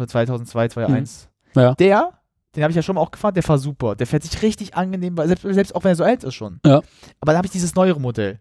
2002, 0.07 0.69
2001. 0.69 1.29
Hm. 1.55 1.63
Ja. 1.63 1.75
Der, 1.75 2.13
den 2.55 2.63
habe 2.63 2.71
ich 2.71 2.77
ja 2.77 2.83
schon 2.83 2.95
mal 2.95 3.01
auch 3.01 3.11
gefahren, 3.11 3.35
der 3.35 3.47
war 3.49 3.59
super. 3.59 3.97
Der 3.97 4.07
fährt 4.07 4.23
sich 4.23 4.41
richtig 4.43 4.77
angenehm, 4.77 5.17
selbst, 5.17 5.43
selbst 5.43 5.75
auch 5.75 5.85
wenn 5.85 5.93
er 5.93 5.97
so 5.97 6.05
alt 6.05 6.25
ist 6.25 6.35
schon. 6.35 6.61
Ja. 6.65 6.77
Aber 7.21 7.33
dann 7.33 7.37
habe 7.39 7.47
ich 7.47 7.53
dieses 7.53 7.75
neuere 7.75 8.01
Modell. 8.01 8.39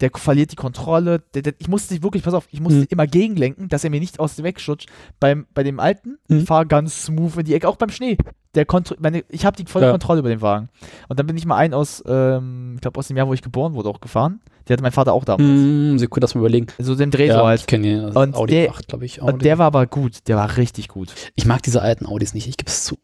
Der 0.00 0.10
verliert 0.14 0.52
die 0.52 0.56
Kontrolle. 0.56 1.22
Der, 1.34 1.42
der, 1.42 1.54
ich 1.58 1.66
musste 1.68 2.00
wirklich, 2.02 2.22
pass 2.22 2.34
auf, 2.34 2.46
ich 2.52 2.60
musste 2.60 2.80
Hm. 2.82 2.86
immer 2.90 3.06
gegenlenken, 3.06 3.68
dass 3.68 3.82
er 3.82 3.90
mir 3.90 3.98
nicht 4.00 4.20
aus 4.20 4.36
dem 4.36 4.44
Weg 4.44 4.60
schutscht. 4.60 4.88
Beim, 5.18 5.46
bei 5.54 5.62
dem 5.64 5.80
alten, 5.80 6.18
Hm. 6.28 6.38
ich 6.40 6.44
fahre 6.44 6.66
ganz 6.66 7.04
smooth 7.06 7.36
in 7.38 7.44
die 7.46 7.54
Ecke, 7.54 7.68
auch 7.68 7.76
beim 7.76 7.90
Schnee. 7.90 8.16
Der 8.54 8.64
Kontro 8.64 8.94
meine, 9.00 9.24
ich 9.28 9.44
habe 9.44 9.56
die 9.56 9.66
volle 9.70 9.86
Ja. 9.86 9.90
Kontrolle 9.90 10.20
über 10.20 10.28
den 10.28 10.40
Wagen. 10.40 10.68
Und 11.08 11.18
dann 11.18 11.26
bin 11.26 11.36
ich 11.36 11.44
mal 11.46 11.56
einen 11.56 11.74
aus, 11.74 12.02
ähm, 12.06 12.72
ich 12.76 12.80
glaube 12.80 12.98
aus 12.98 13.08
dem 13.08 13.16
Jahr, 13.16 13.26
wo 13.28 13.34
ich 13.34 13.42
geboren 13.42 13.74
wurde, 13.74 13.88
auch 13.88 14.00
gefahren. 14.00 14.40
Der 14.68 14.74
hatte 14.74 14.82
mein 14.82 14.92
Vater 14.92 15.12
auch 15.12 15.24
damals. 15.24 15.48
Hm, 15.48 15.98
Sekunde, 15.98 16.24
lass 16.24 16.34
mal 16.34 16.40
überlegen. 16.42 16.66
So 16.78 16.94
dem 16.94 17.10
Dreh 17.10 17.28
so 17.28 17.34
ja, 17.38 17.44
halt. 17.46 17.60
ich 17.60 17.66
kenne 17.66 17.86
ihn. 17.88 18.02
Das 18.02 18.16
Und 18.16 18.34
Audi 18.36 18.52
der- 18.54 18.70
8, 18.70 18.86
glaube 18.88 19.04
ich. 19.04 19.20
Und 19.20 19.28
Audi. 19.34 19.42
der 19.44 19.58
war 19.58 19.66
aber 19.66 19.86
gut, 19.86 20.28
der 20.28 20.36
war 20.36 20.56
richtig 20.56 20.88
gut. 20.88 21.12
ich 21.34 21.44
mag 21.46 21.62
diese 21.62 21.82
alten 21.82 22.06
Audis 22.06 22.34
nicht, 22.34 22.46
ich 22.48 22.56
gebe 22.56 22.68
es 22.70 22.84
zu. 22.84 22.96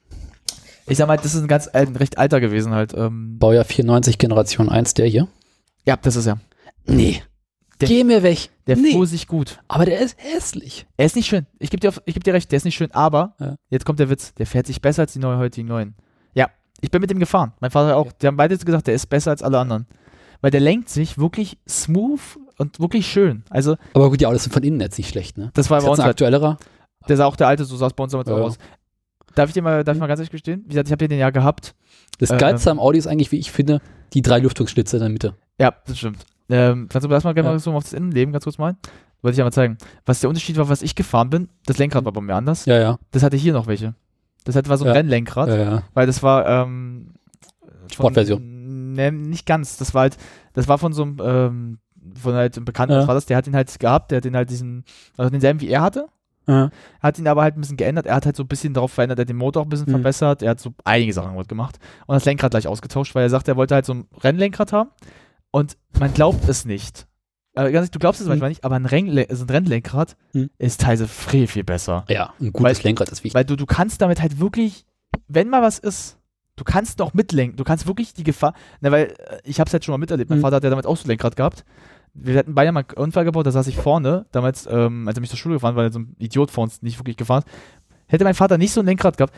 Ich 0.86 0.98
sag 0.98 1.08
mal, 1.08 1.16
das 1.16 1.34
ist 1.34 1.40
ein 1.40 1.48
ganz 1.48 1.66
ein 1.68 1.96
recht 1.96 2.18
alter 2.18 2.40
gewesen 2.40 2.72
halt. 2.72 2.92
Ähm, 2.94 3.38
Baujahr 3.38 3.64
94, 3.64 4.18
Generation 4.18 4.68
1, 4.68 4.94
der 4.94 5.06
hier. 5.06 5.28
ja, 5.86 5.96
das 5.96 6.16
ist 6.16 6.26
er. 6.26 6.38
Nee. 6.86 7.22
Der- 7.80 7.88
Geh 7.88 8.04
mir 8.04 8.22
weg. 8.22 8.50
Der 8.66 8.76
nee. 8.76 8.92
fuhr 8.92 9.06
sich 9.06 9.26
gut. 9.26 9.58
Aber 9.68 9.84
der 9.84 9.98
ist 10.00 10.16
hässlich. 10.18 10.86
Er 10.96 11.06
ist 11.06 11.16
nicht 11.16 11.26
schön. 11.26 11.46
Ich 11.58 11.70
gebe 11.70 11.80
dir, 11.80 11.88
auf- 11.88 12.00
ich 12.06 12.14
geb 12.14 12.24
dir 12.24 12.32
recht, 12.34 12.50
der 12.52 12.56
ist 12.58 12.64
nicht 12.64 12.76
schön, 12.76 12.90
aber 12.92 13.34
Ja. 13.40 13.56
jetzt 13.68 13.84
kommt 13.84 13.98
der 13.98 14.08
Witz, 14.10 14.32
der 14.34 14.46
fährt 14.46 14.66
sich 14.66 14.80
besser 14.80 15.02
als 15.02 15.12
die 15.12 15.18
neue 15.18 15.38
heutigen 15.38 15.66
neuen. 15.68 15.94
Ja, 16.34 16.48
ich 16.80 16.90
bin 16.90 17.00
mit 17.00 17.10
dem 17.10 17.18
gefahren. 17.18 17.52
Mein 17.60 17.70
Vater 17.70 17.96
auch. 17.96 18.12
Die 18.12 18.26
haben 18.26 18.36
beide 18.36 18.56
gesagt, 18.56 18.86
der 18.86 18.94
ist 18.94 19.06
besser 19.06 19.30
als 19.32 19.42
alle 19.42 19.58
anderen. 19.58 19.86
Weil 20.40 20.50
der 20.50 20.60
lenkt 20.60 20.88
sich 20.88 21.18
wirklich 21.18 21.58
smooth 21.68 22.20
und 22.58 22.78
wirklich 22.78 23.06
schön. 23.06 23.44
Also, 23.50 23.76
Aber 23.94 24.10
gut, 24.10 24.20
die 24.20 24.26
Autos 24.26 24.44
sind 24.44 24.52
von 24.52 24.62
innen 24.62 24.80
jetzt 24.80 24.98
nicht 24.98 25.08
schlecht, 25.08 25.36
ne? 25.38 25.50
das 25.54 25.68
war 25.70 25.78
uns 25.82 25.98
ein 25.98 26.04
halt, 26.04 26.10
aktuellerer. 26.12 26.58
der 27.08 27.16
sah 27.16 27.24
auch 27.26 27.36
der 27.36 27.48
alte, 27.48 27.64
so 27.64 27.76
sah 27.76 27.86
es 27.88 27.92
bei 27.94 28.04
uns 28.04 28.12
damals 28.12 28.28
Ja. 28.28 28.36
auch 28.36 28.40
aus. 28.42 28.58
Darf 29.34 29.48
ich 29.48 29.54
dir 29.54 29.62
mal, 29.62 29.82
darf 29.82 29.96
ich 29.96 30.00
mal 30.00 30.06
ganz 30.06 30.20
ehrlich 30.20 30.30
gestehen? 30.30 30.62
Wie 30.64 30.68
gesagt, 30.68 30.86
ich 30.88 30.92
habe 30.92 30.98
den 30.98 31.10
den 31.10 31.18
ja 31.18 31.30
gehabt. 31.30 31.74
Das 32.18 32.30
Äh, 32.30 32.36
Geilste 32.36 32.70
am 32.70 32.78
Audi 32.78 32.98
ist 32.98 33.06
eigentlich, 33.08 33.32
wie 33.32 33.38
ich 33.38 33.50
finde, 33.50 33.80
die 34.12 34.22
drei 34.22 34.38
Lüftungsschlitze 34.38 34.96
in 34.98 35.00
der 35.00 35.08
Mitte. 35.10 35.34
Ja, 35.58 35.74
das 35.86 35.98
stimmt. 35.98 36.24
Ähm, 36.50 36.88
kannst 36.90 37.04
du 37.04 37.08
mir 37.08 37.14
das 37.14 37.24
mal 37.24 37.32
gerne 37.34 37.48
Ja. 37.48 37.54
mal 37.54 37.58
so 37.58 37.72
auf 37.72 37.84
das 37.84 37.92
Innenleben 37.92 38.32
ganz 38.32 38.44
kurz 38.44 38.58
mal? 38.58 38.76
Wollte 39.22 39.32
ich 39.34 39.38
ja 39.38 39.44
mal 39.44 39.50
zeigen. 39.52 39.78
Was 40.04 40.20
der 40.20 40.28
Unterschied 40.28 40.56
war, 40.58 40.68
was 40.68 40.82
ich 40.82 40.94
gefahren 40.94 41.30
bin, 41.30 41.48
das 41.66 41.78
Lenkrad 41.78 42.04
war 42.04 42.12
bei 42.12 42.20
mir 42.20 42.34
anders. 42.34 42.66
Ja, 42.66 42.78
ja. 42.78 42.98
Das 43.12 43.22
hatte 43.22 43.36
hier 43.38 43.54
noch 43.54 43.66
welche. 43.66 43.94
Das 44.44 44.54
hatte 44.54 44.68
war 44.68 44.76
so 44.76 44.84
ein 44.84 44.88
Ja. 44.88 44.92
Rennlenkrad, 44.94 45.48
ja, 45.48 45.56
ja. 45.56 45.82
weil 45.94 46.06
das 46.06 46.22
war 46.22 46.46
ähm, 46.46 47.14
Sportversion. 47.90 48.92
Ne, 48.92 49.10
nicht 49.12 49.46
ganz. 49.46 49.76
Das 49.78 49.94
war 49.94 50.02
halt, 50.02 50.16
das 50.52 50.68
war 50.68 50.78
von 50.78 50.92
so 50.92 51.02
einem, 51.02 51.18
ähm, 51.24 51.78
von 52.20 52.34
halt 52.34 52.56
einem 52.56 52.64
Bekannten, 52.64 52.92
Ja. 52.94 53.00
was 53.00 53.08
war 53.08 53.14
das? 53.14 53.26
Der 53.26 53.36
hat 53.36 53.46
ihn 53.46 53.56
halt 53.56 53.78
gehabt, 53.78 54.10
der 54.10 54.18
hat 54.18 54.24
den 54.24 54.36
halt 54.36 54.50
diesen, 54.50 54.84
also 55.16 55.30
denselben 55.30 55.60
wie 55.60 55.68
er 55.68 55.80
hatte, 55.80 56.06
Ja. 56.46 56.70
hat 57.00 57.18
ihn 57.18 57.26
aber 57.26 57.42
halt 57.42 57.56
ein 57.56 57.60
bisschen 57.62 57.78
geändert. 57.78 58.06
Er 58.06 58.14
hat 58.16 58.26
halt 58.26 58.36
so 58.36 58.42
ein 58.44 58.48
bisschen 58.48 58.74
darauf 58.74 58.92
verändert, 58.92 59.18
er 59.18 59.22
hat 59.22 59.28
den 59.30 59.36
Motor 59.36 59.62
auch 59.62 59.66
ein 59.66 59.70
bisschen 59.70 59.86
Mhm. 59.88 59.92
verbessert, 59.92 60.42
er 60.42 60.50
hat 60.50 60.60
so 60.60 60.74
einige 60.84 61.12
Sachen 61.14 61.42
gemacht 61.48 61.78
und 62.06 62.14
das 62.14 62.24
Lenkrad 62.26 62.50
gleich 62.50 62.68
ausgetauscht, 62.68 63.14
weil 63.14 63.22
er 63.22 63.30
sagt, 63.30 63.48
er 63.48 63.56
wollte 63.56 63.74
halt 63.74 63.86
so 63.86 63.94
ein 63.94 64.06
Rennlenkrad 64.22 64.72
haben 64.72 64.90
und 65.54 65.76
man 66.00 66.12
glaubt 66.12 66.48
es 66.48 66.64
nicht. 66.64 67.06
Äh, 67.54 67.62
ganz 67.64 67.74
ehrlich, 67.74 67.90
du 67.92 67.98
glaubst 68.00 68.20
es 68.20 68.26
Mhm. 68.26 68.30
manchmal 68.32 68.48
nicht, 68.50 68.64
aber 68.64 68.74
ein, 68.76 68.86
Rennle 68.86 69.26
so 69.30 69.44
ein 69.44 69.50
Rennlenkrad 69.50 70.16
Mhm. 70.32 70.50
ist 70.58 70.80
teilweise 70.80 71.06
viel, 71.06 71.46
viel 71.46 71.62
besser. 71.64 72.04
ja, 72.08 72.32
ein 72.40 72.52
gutes 72.52 72.78
Weil- 72.78 72.84
Lenkrad 72.84 73.08
ist 73.10 73.22
wichtig. 73.22 73.34
Weil 73.34 73.44
du, 73.44 73.54
du 73.56 73.64
kannst 73.66 74.02
damit 74.02 74.20
halt 74.20 74.40
wirklich, 74.40 74.84
wenn 75.28 75.48
mal 75.48 75.62
was 75.62 75.78
ist, 75.78 76.18
du 76.56 76.64
kannst 76.64 76.98
noch 76.98 77.14
mitlenken. 77.14 77.56
Du 77.56 77.62
kannst 77.64 77.86
wirklich 77.86 78.12
die 78.14 78.24
Gefahr, 78.24 78.54
na, 78.80 78.90
weil 78.90 79.04
äh, 79.06 79.38
ich 79.44 79.60
habe 79.60 79.68
es 79.68 79.72
halt 79.72 79.84
schon 79.84 79.92
mal 79.92 79.98
miterlebt. 79.98 80.28
Mein 80.30 80.40
Mhm. 80.40 80.42
Vater 80.42 80.56
hat 80.56 80.64
ja 80.64 80.70
damals 80.70 80.86
auch 80.86 80.96
so 80.96 81.04
ein 81.04 81.08
Lenkrad 81.08 81.36
gehabt. 81.36 81.64
Wir 82.14 82.36
hatten 82.38 82.54
beide 82.54 82.72
mal 82.72 82.80
einen 82.88 82.98
Unfall 82.98 83.24
gebaut, 83.24 83.46
da 83.46 83.50
saß 83.52 83.66
ich 83.68 83.76
vorne, 83.76 84.26
damals, 84.32 84.66
ähm, 84.70 85.06
als 85.06 85.16
er 85.16 85.20
mich 85.20 85.30
zur 85.30 85.38
Schule 85.38 85.54
gefahren, 85.56 85.76
weil 85.76 85.92
so 85.92 86.00
ein 86.00 86.14
Idiot 86.18 86.50
vor 86.50 86.64
uns 86.64 86.82
nicht 86.82 86.98
wirklich 86.98 87.16
gefahren 87.16 87.42
ist. 87.44 87.52
Hätte 88.08 88.24
mein 88.24 88.34
Vater 88.34 88.58
nicht 88.58 88.72
so 88.72 88.80
ein 88.80 88.86
Lenkrad 88.86 89.16
gehabt, 89.16 89.32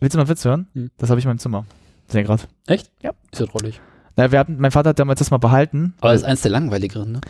willst 0.00 0.14
du 0.14 0.18
mal 0.18 0.22
einen 0.24 0.30
Witz 0.30 0.44
hören? 0.44 0.68
Mhm. 0.74 0.90
Das 0.98 1.08
habe 1.10 1.18
ich 1.18 1.24
in 1.24 1.30
meinem 1.30 1.38
Zimmer. 1.38 1.64
Das 2.06 2.14
Lenkrad. 2.14 2.48
Echt? 2.66 2.90
Ja. 3.02 3.12
Ist 3.32 3.40
ja 3.40 3.46
drollig. 3.46 3.80
Na, 4.20 4.32
wir 4.32 4.38
hatten, 4.38 4.56
mein 4.58 4.70
Vater 4.70 4.90
hat 4.90 4.98
damals 4.98 5.18
das 5.18 5.30
mal 5.30 5.38
behalten. 5.38 5.94
Aber 6.00 6.12
das 6.12 6.22
ist 6.22 6.26
eins 6.26 6.42
der 6.42 6.50
langweiligeren, 6.50 7.12
ne? 7.12 7.20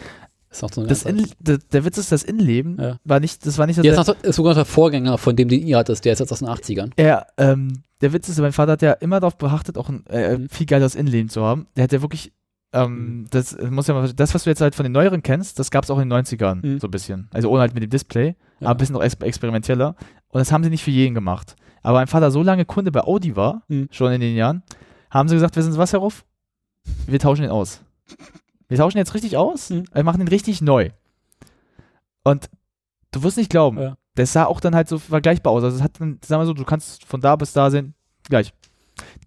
Ist 0.51 0.65
auch 0.65 0.73
so 0.73 0.85
Das 0.85 1.05
In, 1.05 1.25
der, 1.39 1.59
der 1.59 1.85
Witz 1.85 1.97
ist, 1.99 2.10
das 2.10 2.25
Innenleben 2.25 2.77
Ja. 2.81 2.97
war 3.05 3.20
nicht, 3.20 3.47
das 3.47 3.57
war 3.59 3.67
nicht 3.67 3.78
das 3.78 3.85
Der 3.85 4.17
ist, 4.25 4.35
sogar 4.35 4.55
der 4.55 4.65
Vorgänger 4.65 5.17
von 5.17 5.36
dem, 5.36 5.49
den 5.49 5.65
ihr 5.65 5.78
hattet. 5.78 6.05
Der 6.05 6.12
ist 6.12 6.19
jetzt 6.19 6.33
aus 6.33 6.41
den 6.41 6.49
80ern. 6.49 6.91
Ja, 6.99 7.27
ähm, 7.39 7.83
der 8.01 8.12
Witz 8.12 8.28
ist, 8.28 8.41
mein 8.41 8.51
Vater 8.52 8.73
hat 8.73 8.83
ja 8.83 8.93
immer 8.94 9.20
darauf 9.20 9.36
beachtet, 9.39 9.78
auch 9.78 9.89
ein 9.89 10.05
äh, 10.09 10.36
Mhm. 10.39 10.49
viel 10.49 10.67
geileres 10.67 10.97
Innenleben 10.97 11.28
zu 11.28 11.44
haben. 11.44 11.69
Der 11.77 11.85
hat 11.85 11.93
ja 11.93 12.02
wirklich, 12.02 12.33
ähm, 12.73 13.27
das 13.31 13.52
äh, 13.52 13.70
muss 13.70 13.86
ja 13.86 13.94
mal, 13.94 14.12
das, 14.12 14.35
was 14.35 14.43
du 14.43 14.51
jetzt 14.51 14.60
halt 14.60 14.75
von 14.75 14.83
den 14.85 14.91
neueren 14.93 15.23
kennst, 15.23 15.60
das 15.60 15.70
gab 15.70 15.85
es 15.85 15.91
auch 15.91 15.99
in 16.01 16.09
den 16.09 16.12
90ern, 16.19 16.60
Mhm. 16.67 16.81
so 16.81 16.89
ein 16.89 16.91
bisschen. 16.91 17.28
Also 17.33 17.49
ohne 17.49 17.60
halt 17.60 17.75
mit 17.75 17.85
dem 17.85 17.91
Display, 17.91 18.35
Ja. 18.59 18.67
aber 18.67 18.70
ein 18.70 18.77
bisschen 18.78 18.94
noch 18.94 19.02
ex 19.05 19.15
experimenteller. 19.15 19.94
Und 20.31 20.39
das 20.41 20.51
haben 20.51 20.65
sie 20.65 20.70
nicht 20.70 20.83
für 20.83 20.91
jeden 20.91 21.15
gemacht. 21.15 21.55
Aber 21.85 21.99
mein 21.99 22.09
Vater 22.09 22.33
so 22.33 22.43
lange 22.43 22.65
Kunde 22.65 22.91
bei 22.91 23.02
Audi 23.02 23.36
war, 23.36 23.62
Mhm. 23.69 23.86
schon 23.93 24.10
in 24.12 24.20
den 24.20 24.35
Jahren, 24.35 24.65
haben 25.10 25.28
sie 25.28 25.36
gesagt, 25.36 25.55
wissen 25.57 25.73
Sie 25.73 25.78
was, 25.78 25.93
Herr 25.93 26.01
Ruff? 26.01 26.25
Wir 27.07 27.18
tauschen 27.18 27.44
ihn 27.44 27.50
aus. 27.50 27.81
Wir 28.68 28.78
tauschen 28.78 28.99
jetzt 28.99 29.15
richtig 29.15 29.36
aus, 29.36 29.70
Mhm. 29.70 29.84
wir 29.92 30.05
machen 30.05 30.20
ihn 30.20 30.28
richtig 30.28 30.60
neu. 30.60 30.91
Und 32.25 32.49
du 33.12 33.23
wirst 33.23 33.36
nicht 33.36 33.50
glauben, 33.50 33.78
Ja. 33.81 33.97
das 34.15 34.33
sah 34.33 34.44
auch 34.47 34.60
dann 34.60 34.75
halt 34.75 34.89
so 34.89 34.99
vergleichbar 34.99 35.52
aus. 35.52 35.65
Also 35.65 35.76
es 35.78 35.83
hat 35.83 36.00
dann, 36.00 36.18
sagen 36.25 36.42
wir 36.42 36.47
so, 36.47 36.55
du 36.55 36.65
kannst 36.65 37.05
von 37.05 37.20
da 37.20 37.36
bis 37.36 37.52
da 37.52 37.70
sehen, 37.70 37.94
gleich. 38.25 38.52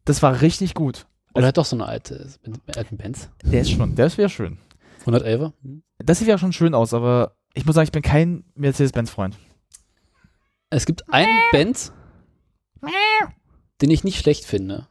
Das 0.05 0.21
war 0.21 0.41
richtig 0.41 0.73
gut. 0.73 1.05
Oder 1.33 1.47
hat 1.47 1.57
doch 1.57 1.65
so 1.65 1.75
eine 1.75 1.85
alte, 1.87 2.29
alten 2.75 2.97
Benz. 2.97 3.29
Der 3.43 3.61
ist 3.61 3.71
schon, 3.71 3.95
der 3.95 4.15
wäre 4.17 4.29
schön. 4.29 4.59
111er. 5.05 5.51
Das 5.97 6.19
sieht 6.19 6.27
ja 6.27 6.37
schon 6.37 6.53
schön 6.53 6.73
aus, 6.75 6.93
aber 6.93 7.35
ich 7.53 7.65
muss 7.65 7.75
sagen, 7.75 7.85
ich 7.85 7.91
bin 7.91 8.01
kein 8.03 8.43
Mercedes-Benz-Freund. 8.55 9.35
Es 10.69 10.85
gibt 10.85 11.11
einen 11.11 11.39
Benz, 11.51 11.91
den 13.81 13.89
ich 13.91 14.03
nicht 14.03 14.19
schlecht 14.19 14.45
finde, 14.45 14.87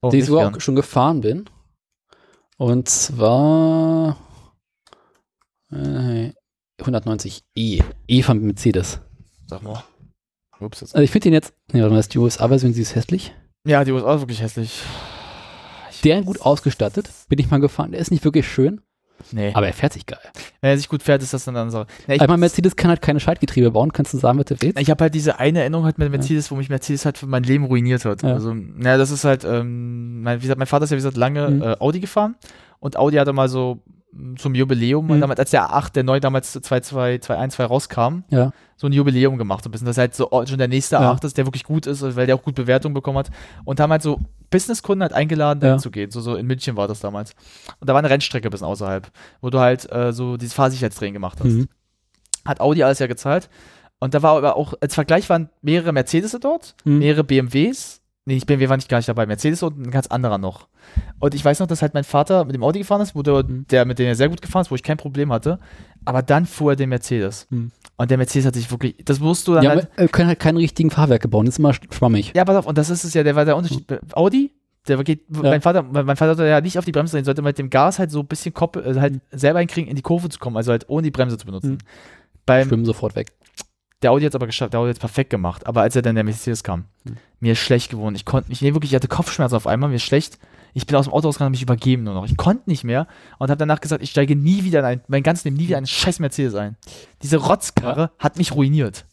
Oh, 0.00 0.10
den 0.10 0.20
ich 0.20 0.26
sogar 0.26 0.54
auch 0.54 0.60
schon 0.60 0.76
gefahren 0.76 1.20
bin. 1.20 1.44
Und 2.56 2.88
zwar 2.88 4.16
äh, 5.70 6.32
190e. 6.80 7.84
E 8.06 8.22
von 8.22 8.40
Mercedes. 8.40 9.00
Sag 9.46 9.62
mal. 9.62 9.84
Ups, 10.60 10.80
jetzt. 10.80 10.94
Also 10.94 11.04
ich 11.04 11.10
finde 11.10 11.24
den 11.24 11.32
jetzt, 11.34 11.52
nee, 11.72 11.80
warte 11.80 11.92
mal, 11.92 12.00
ist 12.00 12.14
die 12.14 12.18
USA-Version, 12.18 12.72
sie 12.72 12.82
ist 12.82 12.94
hässlich. 12.94 13.34
Ja, 13.64 13.84
die 13.84 13.92
USA 13.92 14.14
ist 14.14 14.22
wirklich 14.22 14.40
hässlich. 14.40 14.82
Der 16.04 16.22
gut 16.22 16.40
ausgestattet, 16.40 17.10
bin 17.28 17.38
ich 17.38 17.50
mal 17.50 17.60
gefahren. 17.60 17.92
Der 17.92 18.00
ist 18.00 18.10
nicht 18.10 18.24
wirklich 18.24 18.46
schön, 18.46 18.80
Nee. 19.32 19.50
aber 19.54 19.66
er 19.66 19.72
fährt 19.72 19.92
sich 19.92 20.06
geil. 20.06 20.18
Wenn 20.60 20.70
er 20.70 20.76
sich 20.76 20.88
gut 20.88 21.02
fährt, 21.02 21.22
ist 21.22 21.32
das 21.34 21.44
dann 21.44 21.54
eine 21.56 21.62
andere 21.62 21.84
Sache. 21.84 21.86
Ja, 22.06 22.14
ich, 22.14 22.20
Einmal 22.20 22.38
Mercedes 22.38 22.76
kann 22.76 22.88
halt 22.90 23.02
keine 23.02 23.20
Schaltgetriebe 23.20 23.70
bauen, 23.70 23.92
kannst 23.92 24.12
du 24.14 24.18
sagen, 24.18 24.38
du 24.38 24.56
willst. 24.60 24.78
ich 24.80 24.90
habe 24.90 25.02
halt 25.04 25.14
diese 25.14 25.38
eine 25.38 25.60
Erinnerung 25.60 25.84
halt 25.84 25.98
mit 25.98 26.10
Mercedes, 26.10 26.50
wo 26.50 26.56
mich 26.56 26.68
Mercedes 26.68 27.04
halt 27.04 27.18
für 27.18 27.26
mein 27.26 27.42
Leben 27.42 27.64
ruiniert 27.64 28.04
hat. 28.04 28.22
Ja. 28.22 28.34
Also, 28.34 28.54
ja, 28.82 28.96
das 28.96 29.10
ist 29.10 29.24
halt, 29.24 29.44
ähm, 29.44 30.22
mein, 30.22 30.38
wie 30.38 30.42
gesagt, 30.42 30.58
mein 30.58 30.66
Vater 30.66 30.84
ist 30.84 30.90
ja, 30.90 30.96
wie 30.96 30.98
gesagt, 30.98 31.16
lange 31.16 31.48
Mhm. 31.50 31.62
äh, 31.62 31.76
Audi 31.78 32.00
gefahren 32.00 32.36
und 32.80 32.96
Audi 32.96 33.16
hatte 33.16 33.32
mal 33.32 33.48
so 33.48 33.78
zum 34.36 34.54
Jubiläum, 34.54 35.06
Mhm. 35.06 35.20
damals, 35.20 35.38
als 35.40 35.50
der 35.50 35.70
A8, 35.70 35.92
der 35.94 36.04
neu 36.04 36.20
damals 36.20 36.52
2.2.1.2 36.54 37.64
rauskam, 37.64 38.22
Ja. 38.30 38.52
so 38.76 38.86
ein 38.86 38.92
Jubiläum 38.92 39.38
gemacht, 39.38 39.62
so 39.64 39.68
ein 39.68 39.72
bisschen, 39.72 39.86
dass 39.86 39.98
halt 39.98 40.14
so 40.14 40.28
schon 40.46 40.58
der 40.58 40.68
nächste 40.68 40.96
Ja. 40.96 41.12
A8 41.12 41.24
ist, 41.24 41.36
der 41.38 41.46
wirklich 41.46 41.64
gut 41.64 41.86
ist, 41.86 42.02
weil 42.16 42.26
der 42.26 42.34
auch 42.34 42.42
gut 42.42 42.54
Bewertung 42.54 42.94
bekommen 42.94 43.18
hat 43.18 43.30
und 43.64 43.80
haben 43.80 43.90
halt 43.90 44.02
so 44.02 44.18
Businesskunden 44.50 45.02
halt 45.02 45.12
eingeladen, 45.12 45.60
Ja. 45.62 45.68
dahin 45.68 45.80
zu 45.80 45.90
gehen, 45.90 46.10
so, 46.10 46.20
so 46.20 46.34
in 46.36 46.46
München 46.46 46.76
war 46.76 46.88
das 46.88 47.00
damals. 47.00 47.32
Und 47.80 47.88
da 47.88 47.92
war 47.92 47.98
eine 47.98 48.10
Rennstrecke 48.10 48.48
ein 48.48 48.50
bisschen 48.50 48.66
außerhalb, 48.66 49.10
wo 49.40 49.50
du 49.50 49.58
halt 49.58 49.90
äh, 49.92 50.12
so 50.12 50.36
dieses 50.36 50.54
Fahrsicherheitstraining 50.54 51.14
gemacht 51.14 51.38
hast. 51.40 51.52
Mhm. 51.52 51.68
Hat 52.44 52.60
Audi 52.60 52.82
alles 52.82 52.98
ja 52.98 53.06
gezahlt. 53.06 53.48
Und 54.00 54.14
da 54.14 54.22
war 54.22 54.36
aber 54.36 54.56
auch, 54.56 54.74
als 54.80 54.94
Vergleich 54.94 55.28
waren 55.28 55.50
mehrere 55.60 55.92
Mercedes 55.92 56.36
dort, 56.40 56.74
Mhm. 56.84 56.98
mehrere 56.98 57.24
BMWs. 57.24 58.00
Nee, 58.28 58.34
nicht 58.34 58.46
BMW 58.46 58.68
war 58.68 58.76
nicht 58.76 58.88
gar 58.88 58.98
nicht 58.98 59.08
dabei, 59.08 59.24
Mercedes 59.26 59.62
und 59.62 59.78
ein 59.78 59.90
ganz 59.90 60.06
anderer 60.06 60.36
noch. 60.38 60.68
Und 61.18 61.34
ich 61.34 61.44
weiß 61.44 61.60
noch, 61.60 61.66
dass 61.66 61.80
halt 61.82 61.94
mein 61.94 62.04
Vater 62.04 62.44
mit 62.44 62.54
dem 62.54 62.62
Audi 62.62 62.80
gefahren 62.80 63.00
ist, 63.00 63.14
wo 63.14 63.22
der, 63.22 63.42
Mhm. 63.44 63.66
der 63.70 63.84
mit 63.86 63.98
dem 63.98 64.06
er 64.06 64.14
sehr 64.14 64.28
gut 64.28 64.42
gefahren 64.42 64.62
ist, 64.62 64.70
wo 64.70 64.74
ich 64.74 64.82
kein 64.82 64.98
Problem 64.98 65.32
hatte. 65.32 65.58
Aber 66.04 66.22
dann 66.22 66.44
fuhr 66.46 66.72
er 66.72 66.76
den 66.76 66.90
Mercedes. 66.90 67.46
Mhm. 67.50 67.72
Und 67.96 68.10
der 68.10 68.18
Mercedes 68.18 68.46
hat 68.46 68.54
sich 68.54 68.70
wirklich, 68.70 68.96
das 69.04 69.18
musst 69.18 69.48
du 69.48 69.54
dann 69.54 69.64
Ja, 69.64 69.70
halt, 69.70 69.88
aber, 69.96 70.04
äh, 70.04 70.08
können 70.08 70.28
halt 70.28 70.38
keine 70.40 70.58
richtigen 70.58 70.90
Fahrwerke 70.90 71.26
bauen, 71.26 71.46
das 71.46 71.54
ist 71.54 71.58
immer 71.58 71.70
sch- 71.70 71.92
schwammig. 71.92 72.32
ja, 72.36 72.44
pass 72.44 72.56
auf, 72.56 72.66
und 72.66 72.78
das 72.78 72.90
ist 72.90 73.02
es 73.04 73.14
ja, 73.14 73.22
der 73.24 73.34
war 73.34 73.44
der 73.44 73.56
Unterschied. 73.56 73.86
Audi, 74.12 74.52
der 74.86 75.02
geht, 75.04 75.30
mein 75.30 75.60
Vater, 75.60 75.82
mein 75.82 76.16
Vater 76.16 76.34
sollte 76.36 76.48
ja 76.50 76.60
nicht 76.60 76.78
auf 76.78 76.84
die 76.84 76.92
Bremse 76.92 77.16
drehen, 77.16 77.24
sollte 77.24 77.42
mit 77.42 77.58
dem 77.58 77.70
Gas 77.70 77.98
halt 77.98 78.10
so 78.10 78.20
ein 78.20 78.26
bisschen 78.26 78.54
koppel, 78.54 78.84
also 78.84 79.00
halt 79.00 79.20
selber 79.32 79.58
hinkriegen, 79.60 79.88
in 79.90 79.96
die 79.96 80.02
Kurve 80.02 80.28
zu 80.28 80.38
kommen, 80.38 80.56
also 80.56 80.70
halt 80.70 80.84
ohne 80.88 81.02
die 81.02 81.10
Bremse 81.10 81.38
zu 81.38 81.46
benutzen. 81.46 81.72
Mhm. 81.72 81.78
Beim, 82.46 82.68
Schwimmen 82.68 82.84
sofort 82.84 83.16
weg. 83.16 83.32
Der 84.02 84.12
Audi 84.12 84.24
hat 84.24 84.30
es 84.30 84.34
aber 84.36 84.46
geschafft, 84.46 84.72
der 84.72 84.80
Audi 84.80 84.90
hat 84.90 84.96
es 84.96 85.00
perfekt 85.00 85.30
gemacht. 85.30 85.66
Aber 85.66 85.82
als 85.82 85.96
er 85.96 86.02
dann 86.02 86.14
der 86.14 86.24
Mercedes 86.24 86.62
kam, 86.62 86.84
Hm. 87.06 87.16
mir 87.40 87.52
ist 87.52 87.58
schlecht 87.58 87.90
geworden. 87.90 88.14
Ich 88.14 88.24
konnte 88.24 88.48
mich, 88.48 88.62
nee, 88.62 88.74
wirklich, 88.74 88.92
ich 88.92 88.96
hatte 88.96 89.08
Kopfschmerzen 89.08 89.56
auf 89.56 89.66
einmal, 89.66 89.88
mir 89.90 89.96
ist 89.96 90.02
schlecht. 90.04 90.38
Ich 90.74 90.86
bin 90.86 90.96
aus 90.96 91.06
dem 91.06 91.14
Auto 91.14 91.26
rausgegangen, 91.28 91.50
mich 91.52 91.62
übergeben 91.62 92.04
nur 92.04 92.14
noch. 92.14 92.26
Ich 92.26 92.36
konnte 92.36 92.68
nicht 92.70 92.84
mehr 92.84 93.08
und 93.38 93.50
habe 93.50 93.58
danach 93.58 93.80
gesagt, 93.80 94.02
ich 94.02 94.10
steige 94.10 94.36
nie 94.36 94.64
wieder 94.64 94.80
in 94.80 94.84
ein, 94.84 95.00
mein 95.08 95.22
ganzes 95.22 95.44
Leben 95.44 95.56
nie 95.56 95.64
wieder 95.64 95.76
in 95.76 95.78
einen 95.78 95.86
scheiß 95.86 96.20
Mercedes 96.20 96.54
ein. 96.54 96.76
Diese 97.22 97.38
Rotzkarre 97.38 98.10
hat 98.18 98.36
mich 98.36 98.54
ruiniert. 98.54 99.06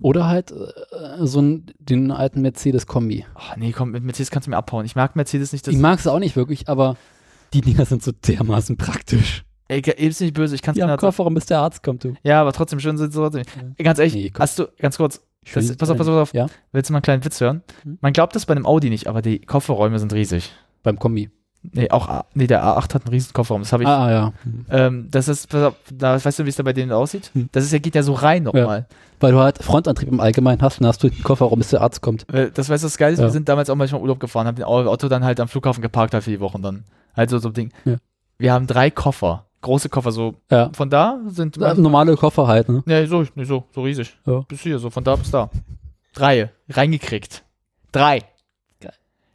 Oder 0.00 0.26
halt 0.26 0.50
äh, 0.50 1.24
so 1.24 1.40
ein, 1.40 1.66
den 1.78 2.10
alten 2.10 2.42
Mercedes-Kombi. 2.42 3.24
Oh, 3.34 3.54
nee, 3.56 3.72
komm, 3.72 3.92
mit 3.92 4.02
Mercedes 4.04 4.30
kannst 4.30 4.46
du 4.46 4.50
mir 4.50 4.58
abhauen. 4.58 4.84
Ich 4.84 4.94
mag 4.96 5.16
Mercedes 5.16 5.52
nicht. 5.52 5.66
Ich 5.68 5.78
mag 5.78 5.98
es 5.98 6.06
auch 6.06 6.18
nicht 6.18 6.36
wirklich, 6.36 6.68
aber 6.68 6.96
die 7.54 7.62
Dinger 7.62 7.86
sind 7.86 8.02
so 8.02 8.12
dermaßen 8.12 8.76
praktisch. 8.76 9.45
Ey, 9.68 9.80
ist 9.80 10.20
nicht 10.20 10.34
böse, 10.34 10.54
ich 10.54 10.62
kann 10.62 10.72
es 10.72 10.78
Ja, 10.78 10.86
mir 10.86 10.92
im 10.92 10.98
Kofferraum, 10.98 11.34
bis 11.34 11.46
der 11.46 11.58
Arzt 11.58 11.82
kommt, 11.82 12.04
du. 12.04 12.14
Ja, 12.22 12.40
aber 12.40 12.52
trotzdem 12.52 12.80
schön 12.80 12.96
sind 12.96 13.12
sie 13.12 13.18
trotzdem. 13.18 13.42
Ganz 13.82 13.98
ehrlich, 13.98 14.14
Nee, 14.14 14.32
hast 14.38 14.58
du, 14.58 14.66
ganz 14.78 14.96
kurz, 14.96 15.20
das, 15.54 15.76
pass 15.76 15.90
auf, 15.90 15.96
pass 15.98 16.08
auf, 16.08 16.14
pass 16.14 16.28
auf. 16.30 16.34
Ja, 16.34 16.46
Willst 16.72 16.90
du 16.90 16.92
mal 16.92 16.98
einen 16.98 17.02
kleinen 17.02 17.24
Witz 17.24 17.40
hören? 17.40 17.62
Hm. 17.82 17.98
Man 18.00 18.12
glaubt 18.12 18.34
das 18.34 18.46
bei 18.46 18.52
einem 18.54 18.66
Audi 18.66 18.90
nicht, 18.90 19.06
aber 19.08 19.22
die 19.22 19.40
Kofferräume 19.40 19.98
sind 19.98 20.12
riesig. 20.12 20.52
beim 20.82 20.98
Kombi. 20.98 21.30
Nee, 21.72 21.90
auch 21.90 22.08
A, 22.08 22.26
nee, 22.34 22.46
der 22.46 22.62
A8 22.62 22.94
hat 22.94 23.04
einen 23.06 23.08
riesen 23.12 23.32
Kofferraum. 23.32 23.62
Das 23.62 23.72
habe 23.72 23.82
ich. 23.82 23.88
Ah, 23.88 24.10
ja. 24.10 24.32
Hm. 24.44 24.66
Ähm, 24.70 25.08
das 25.10 25.26
ist, 25.26 25.48
pass 25.48 25.62
auf, 25.64 25.74
da, 25.92 26.24
weißt 26.24 26.38
du, 26.38 26.44
wie 26.44 26.48
es 26.50 26.54
da 26.56 26.62
bei 26.62 26.72
denen 26.72 26.92
aussieht? 26.92 27.30
Hm. 27.34 27.48
Das 27.50 27.64
ist, 27.64 27.72
ja, 27.72 27.78
geht 27.80 27.96
ja 27.96 28.04
so 28.04 28.12
rein 28.12 28.44
nochmal. 28.44 28.86
Weil 29.18 29.32
du 29.32 29.38
halt 29.40 29.58
Frontantrieb 29.64 30.08
im 30.08 30.20
Allgemeinen 30.20 30.62
hast, 30.62 30.78
dann 30.80 30.86
hast 30.86 31.02
du 31.02 31.08
den 31.08 31.22
Kofferraum, 31.24 31.58
bis 31.58 31.70
der 31.70 31.80
Arzt 31.80 32.02
kommt. 32.02 32.24
Weil 32.30 32.50
Das 32.50 32.68
weißt 32.68 32.84
du, 32.84 32.86
was 32.86 32.98
geil 32.98 33.12
ist? 33.14 33.18
Ja. 33.18 33.24
Wir 33.24 33.30
sind 33.32 33.48
damals 33.48 33.68
auch 33.70 33.74
manchmal 33.74 34.00
Urlaub 34.00 34.20
gefahren, 34.20 34.46
haben 34.46 34.54
den 34.56 34.64
Auto 34.64 35.08
dann 35.08 35.24
halt 35.24 35.40
am 35.40 35.48
Flughafen 35.48 35.82
geparkt 35.82 36.14
halt 36.14 36.22
für 36.22 36.30
die 36.30 36.38
Wochen 36.40 36.62
dann. 36.62 36.84
Halt 37.16 37.30
so, 37.30 37.38
so 37.38 37.48
ein 37.48 37.54
Ding. 37.54 37.72
Ja. 37.84 37.96
Wir 38.38 38.52
haben 38.52 38.66
drei 38.68 38.90
Koffer. 38.90 39.45
Große 39.62 39.88
Koffer, 39.88 40.12
so 40.12 40.34
Ja. 40.50 40.70
von 40.74 40.90
da 40.90 41.20
sind. 41.26 41.56
Äh, 41.56 41.74
Normale 41.74 42.16
Koffer 42.16 42.46
halt, 42.46 42.68
ne? 42.68 42.82
Ja, 42.86 43.06
so, 43.06 43.24
so, 43.42 43.64
so 43.74 43.82
riesig. 43.82 44.16
Ja. 44.26 44.40
Bis 44.48 44.60
hier, 44.60 44.78
so 44.78 44.90
von 44.90 45.02
da 45.02 45.16
bis 45.16 45.30
da. 45.30 45.50
Drei. 46.14 46.50
Reingekriegt. 46.68 47.42
Drei. 47.92 48.20
Geil. 48.80 48.92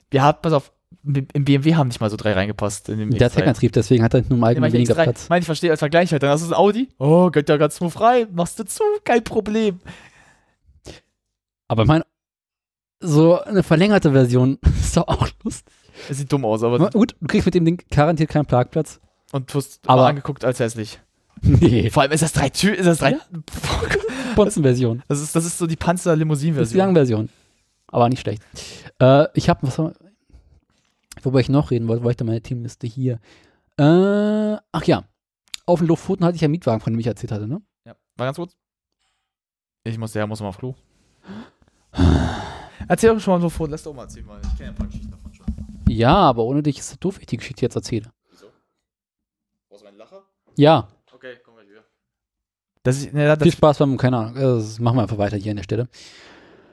Wir 0.10 0.24
haben, 0.24 0.38
pass 0.42 0.54
auf, 0.54 0.72
im 1.04 1.46
BMW 1.46 1.76
haben 1.76 1.88
nicht 1.88 2.00
mal 2.00 2.10
so 2.10 2.16
drei 2.18 2.34
reingepasst. 2.34 2.90
In 2.90 3.00
dem 3.00 3.10
Der 3.12 3.26
hat 3.26 3.34
X3. 3.34 3.38
Heckantrieb, 3.38 3.72
deswegen 3.74 4.04
hat 4.04 4.14
er 4.14 4.24
nur 4.30 4.38
Ja, 4.52 4.60
mein 4.60 4.72
weniger 4.72 4.94
X3, 4.94 5.04
Platz. 5.04 5.30
Mein, 5.30 5.40
ich 5.40 5.46
verstehe 5.46 5.72
als 5.72 5.80
Vergleich 5.80 6.12
halt. 6.12 6.22
Dann 6.24 6.30
hast 6.30 6.44
du 6.44 6.50
ein 6.50 6.54
Audi. 6.54 6.90
Oh, 7.00 7.30
geht 7.32 7.50
ja 7.50 7.58
ganz 7.58 7.78
smooth 7.78 8.00
rein. 8.00 8.28
Machst 8.34 8.60
du 8.60 8.64
zu, 8.66 8.84
kein 9.04 9.24
Problem. 9.24 9.80
Aber 11.68 11.86
mein, 11.86 12.04
so 13.00 13.40
eine 13.42 13.64
verlängerte 13.64 14.12
Version 14.12 14.60
ist 14.80 14.96
doch 14.98 15.08
auch 15.08 15.28
lustig. 15.44 15.74
Es 16.10 16.18
sieht 16.18 16.32
dumm 16.32 16.46
aus, 16.46 16.64
aber. 16.64 16.90
Gut, 16.92 17.16
du 17.20 17.28
kriegst 17.28 17.46
mit 17.46 17.56
dem 17.56 17.66
Ding 17.66 17.82
garantiert 17.90 18.30
keinen 18.30 18.46
Parkplatz. 18.46 19.00
Und 19.32 19.54
wirst 19.54 19.80
Aber- 19.88 20.02
aber 20.02 20.10
angeguckt 20.10 20.44
als 20.46 20.60
hässlich. 20.60 21.00
Nee. 21.44 21.90
Vor 21.90 22.04
allem 22.04 22.12
ist 22.12 22.22
das 22.22 22.34
drei 22.34 22.50
Tür, 22.50 22.76
ist 22.76 22.86
das 22.86 23.00
drei. 23.00 23.12
Ja. 23.14 23.20
Bonzen-Version. 24.36 25.02
Das 25.08 25.20
ist, 25.22 25.36
das 25.36 25.46
ist 25.46 25.58
so 25.58 25.66
die 25.66 25.76
Das 25.76 25.80
ist 25.80 25.82
die 25.82 25.86
Panzer-Limousinen-Version. 25.86 26.78
Langversion. 26.78 27.30
Aber 27.88 28.10
nicht 28.10 28.20
schlecht. 28.22 28.44
Äh, 29.00 29.28
ich 29.34 29.50
habe, 29.50 29.66
was 29.66 29.78
worüber 31.24 31.40
ich 31.40 31.50
noch 31.50 31.72
reden 31.72 31.88
wollte, 31.88 32.04
war 32.04 32.12
ich 32.12 32.18
da 32.18 32.26
meine 32.26 32.42
Teamliste 32.42 32.86
hier. 32.88 33.20
Äh, 33.78 34.58
ach 34.72 34.84
ja. 34.86 35.04
Auf 35.66 35.80
den 35.80 35.88
Lofoten 35.88 36.26
hatte 36.26 36.36
ich 36.36 36.42
ja 36.42 36.46
einen 36.46 36.52
Mietwagen, 36.52 36.82
von 36.82 36.94
dem 36.94 37.00
ich 37.00 37.08
erzählt 37.08 37.32
hatte, 37.32 37.48
ne? 37.48 37.62
Ja, 37.86 37.96
war 38.18 38.28
ganz 38.28 38.38
kurz. 38.38 38.56
Ich 39.84 39.98
muss, 39.98 40.12
der 40.12 40.28
muss 40.28 40.42
mal 40.42 40.50
auf 40.50 40.58
Klo. 40.58 40.76
Erzähl 42.88 43.14
doch 43.14 43.20
schon 43.20 43.34
mal 43.36 43.42
so 43.42 43.50
vor, 43.50 43.68
lass 43.70 43.84
doch 43.84 43.94
mal 43.94 44.04
erzählen, 44.04 44.28
weil 44.28 44.42
ich 44.42 44.50
kenne 44.58 44.64
ja 44.66 44.70
ein 44.70 44.76
paar 44.76 44.88
Geschichten 44.88 45.12
davon 45.12 45.34
schon. 45.34 45.46
Ja, 45.88 46.16
aber 46.16 46.44
ohne 46.44 46.62
dich 46.62 46.78
ist 46.80 46.92
es 46.92 47.00
doof, 47.00 47.16
wenn 47.16 47.22
ich 47.22 47.28
die 47.28 47.38
Geschichte 47.38 47.62
jetzt 47.64 47.76
erzähle. 47.76 48.12
Brauchst 49.70 49.82
du 49.82 49.86
meinen 49.86 49.98
Lacher? 49.98 50.22
Ja, 50.56 50.88
Okay, 51.14 51.36
komm 51.46 51.56
gleich 51.56 51.68
wieder. 51.70 51.84
Das 52.84 52.98
ist, 52.98 53.14
ne, 53.14 53.26
das, 53.28 53.44
viel 53.44 53.52
Spaß 53.52 53.78
beim, 53.78 53.98
keine 53.98 54.18
Ahnung, 54.18 54.36
äh, 54.38 54.42
das 54.42 54.80
machen 54.80 54.98
wir 54.98 55.04
einfach 55.04 55.18
weiter 55.18 55.38
hier 55.38 55.52
an 55.52 55.58
der 55.58 55.64
Stelle. 55.64 55.88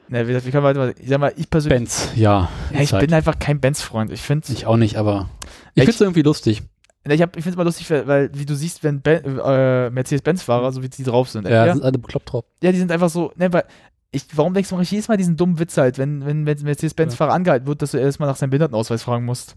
ne, 0.07 0.27
wie, 0.27 0.33
wie 0.35 0.51
können 0.51 0.63
wir 0.63 0.75
weiter, 0.75 0.93
ich 0.99 1.07
sag 1.09 1.19
mal, 1.19 1.33
ich 1.35 1.49
persönlich, 1.49 1.77
Benz, 1.79 2.09
ja. 2.15 2.49
ja, 2.73 2.81
ich 2.81 2.91
halt- 2.93 3.05
bin 3.05 3.13
einfach 3.13 3.37
kein 3.37 3.59
Benz-Freund. 3.59 4.11
Ich 4.11 4.21
finde 4.21 4.51
Ich 4.51 4.65
auch 4.65 4.77
nicht, 4.77 4.95
aber 4.97 5.29
ich 5.43 5.47
Ja, 5.75 5.83
finde 5.83 5.91
es 5.91 6.01
irgendwie 6.01 6.21
lustig. 6.23 6.63
ich, 7.07 7.21
hab- 7.21 7.35
ich 7.37 7.43
finde 7.43 7.51
es 7.51 7.57
mal 7.57 7.63
lustig, 7.63 7.89
weil, 7.91 8.07
weil, 8.07 8.29
wie 8.33 8.45
du 8.45 8.55
siehst, 8.55 8.83
wenn 8.83 9.01
ben, 9.01 9.23
äh, 9.39 9.89
Mercedes-Benz-Fahrer, 9.91 10.71
so 10.71 10.81
wie 10.81 10.89
die 10.89 11.03
drauf 11.03 11.29
sind, 11.29 11.47
Ja, 11.47 11.67
ja, 11.67 11.73
sind 11.73 11.83
alle 11.83 11.97
bekloppt 11.99 12.31
drauf. 12.33 12.45
ja, 12.63 12.71
die 12.71 12.79
sind 12.79 12.91
einfach 12.91 13.09
so, 13.09 13.31
ne, 13.35 13.53
weil, 13.53 13.65
ich, 14.11 14.25
warum 14.35 14.55
denkst 14.55 14.69
du, 14.69 14.75
mache 14.75 14.83
ich 14.83 14.91
jedes 14.91 15.07
Mal 15.07 15.17
diesen 15.17 15.37
dummen 15.37 15.59
Witz 15.59 15.77
halt, 15.77 15.99
wenn, 15.99 16.25
wenn, 16.25 16.47
wenn 16.47 16.57
Mercedes-Benz-Fahrer 16.63 17.31
angehalten 17.33 17.67
wird, 17.67 17.83
dass 17.83 17.91
du 17.91 17.97
erstmal 17.99 18.27
nach 18.27 18.35
seinem 18.37 18.49
Behindertenausweis 18.49 19.03
fragen 19.03 19.25
musst? 19.25 19.55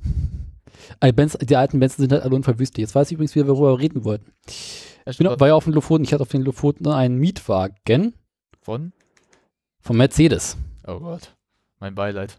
Die, 1.02 1.12
Benz, 1.12 1.36
die 1.38 1.56
alten 1.56 1.80
Benz 1.80 1.96
sind 1.96 2.12
halt 2.12 2.22
alle 2.22 2.34
unverwüstet. 2.34 2.78
Jetzt 2.78 2.94
weiß 2.94 3.08
ich 3.08 3.14
übrigens 3.14 3.34
wieder, 3.34 3.48
worüber 3.48 3.72
wir 3.72 3.80
reden 3.80 4.04
wollten. 4.04 4.32
Ich 5.06 5.18
bin, 5.18 5.26
war 5.26 5.48
ja 5.48 5.54
auf 5.54 5.64
den 5.64 5.72
Lofoten, 5.72 6.04
ich 6.04 6.12
hatte 6.12 6.22
auf 6.22 6.28
den 6.28 6.42
Lofoten 6.42 6.86
einen 6.88 7.18
Mietwagen 7.18 8.14
Von? 8.60 8.92
von 9.80 9.96
Mercedes. 9.96 10.56
Oh 10.86 11.00
Gott. 11.00 11.34
Mein 11.80 11.94
Beileid. 11.94 12.38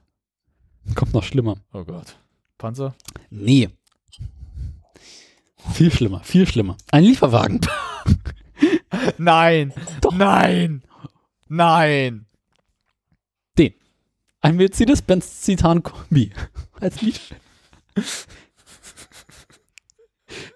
Kommt 0.95 1.13
noch 1.13 1.23
schlimmer. 1.23 1.57
Oh 1.73 1.83
Gott. 1.83 2.15
Panzer? 2.57 2.95
Nee. 3.29 3.69
Viel 5.73 5.91
schlimmer, 5.91 6.21
viel 6.21 6.47
schlimmer. 6.47 6.77
Ein 6.91 7.03
Lieferwagen. 7.03 7.61
Nein! 9.17 9.73
Doch. 10.01 10.13
Nein! 10.13 10.83
Nein! 11.47 12.25
Ein 14.43 14.57
Mercedes-Benz 14.57 15.41
Citan 15.41 15.83
Kombi. 15.83 16.33
Als 16.81 17.01
Lied. 17.01 17.21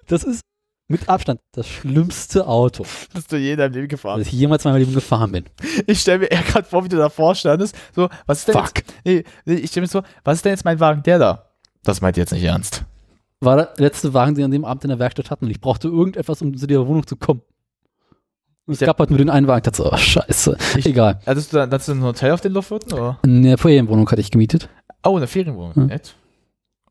Das 0.07 0.23
ist 0.23 0.41
mit 0.89 1.09
Abstand 1.09 1.41
das 1.51 1.67
schlimmste 1.67 2.47
Auto, 2.47 2.85
Bist 3.13 3.29
du 3.31 3.37
je 3.37 3.51
in 3.51 3.57
deinem 3.57 3.73
Leben 3.73 3.87
gefahren? 3.89 4.19
das 4.19 4.27
ich 4.29 4.33
jemals 4.33 4.63
in 4.63 4.71
meinem 4.71 4.79
Leben 4.79 4.93
gefahren 4.93 5.31
bin. 5.33 5.43
Ich 5.85 5.99
stelle 5.99 6.19
mir 6.19 6.27
eher 6.31 6.43
gerade 6.43 6.65
vor, 6.67 6.83
wie 6.85 6.89
du 6.89 6.95
davor 6.97 7.35
standest. 7.35 7.75
So, 7.93 8.07
was 8.25 8.39
ist 8.39 8.47
denn 8.47 8.55
Fuck. 8.55 8.71
Jetzt, 8.77 8.93
nee, 9.03 9.23
nee, 9.45 9.53
ich 9.55 9.69
stelle 9.71 9.83
mir 9.83 9.89
so, 9.89 10.01
was 10.23 10.37
ist 10.37 10.45
denn 10.45 10.51
jetzt 10.53 10.63
mein 10.63 10.79
Wagen, 10.79 11.03
der 11.03 11.19
da? 11.19 11.49
Das 11.83 11.99
meint 12.01 12.15
ihr 12.17 12.21
jetzt 12.21 12.31
nicht 12.31 12.43
ernst. 12.43 12.85
War 13.41 13.55
der 13.57 13.73
letzte 13.77 14.13
Wagen, 14.13 14.33
den 14.33 14.37
wir 14.39 14.45
an 14.45 14.51
dem 14.51 14.65
Abend 14.65 14.83
in 14.85 14.89
der 14.89 14.99
Werkstatt 14.99 15.29
hatten. 15.29 15.45
Und 15.45 15.51
ich 15.51 15.59
brauchte 15.61 15.89
irgendetwas, 15.89 16.41
um 16.41 16.55
zu 16.57 16.65
der 16.67 16.87
Wohnung 16.87 17.05
zu 17.05 17.17
kommen. 17.17 17.41
Und 18.65 18.73
es 18.73 18.79
gab 18.79 18.97
halt 18.99 19.09
nur 19.09 19.19
den 19.19 19.29
einen 19.29 19.47
Wagen. 19.47 19.59
Ich 19.59 19.63
dachte 19.63 19.77
so, 19.83 19.91
oh, 19.91 19.97
scheiße. 19.97 20.57
Ich- 20.77 20.85
Egal. 20.85 21.19
Hattest 21.25 21.51
du, 21.53 21.57
dann- 21.57 21.69
hattest 21.69 21.89
du 21.89 21.93
ein 21.93 22.03
Hotel 22.03 22.31
auf 22.31 22.41
den 22.41 22.53
Luftwürden, 22.53 22.93
oder? 22.93 23.19
Eine 23.23 23.57
Ferienwohnung 23.57 24.09
hatte 24.09 24.21
ich 24.21 24.31
gemietet. 24.31 24.69
Oh, 25.03 25.17
eine 25.17 25.27
Ferienwohnung. 25.27 25.75
Hm. 25.75 25.85
Nett. 25.87 26.15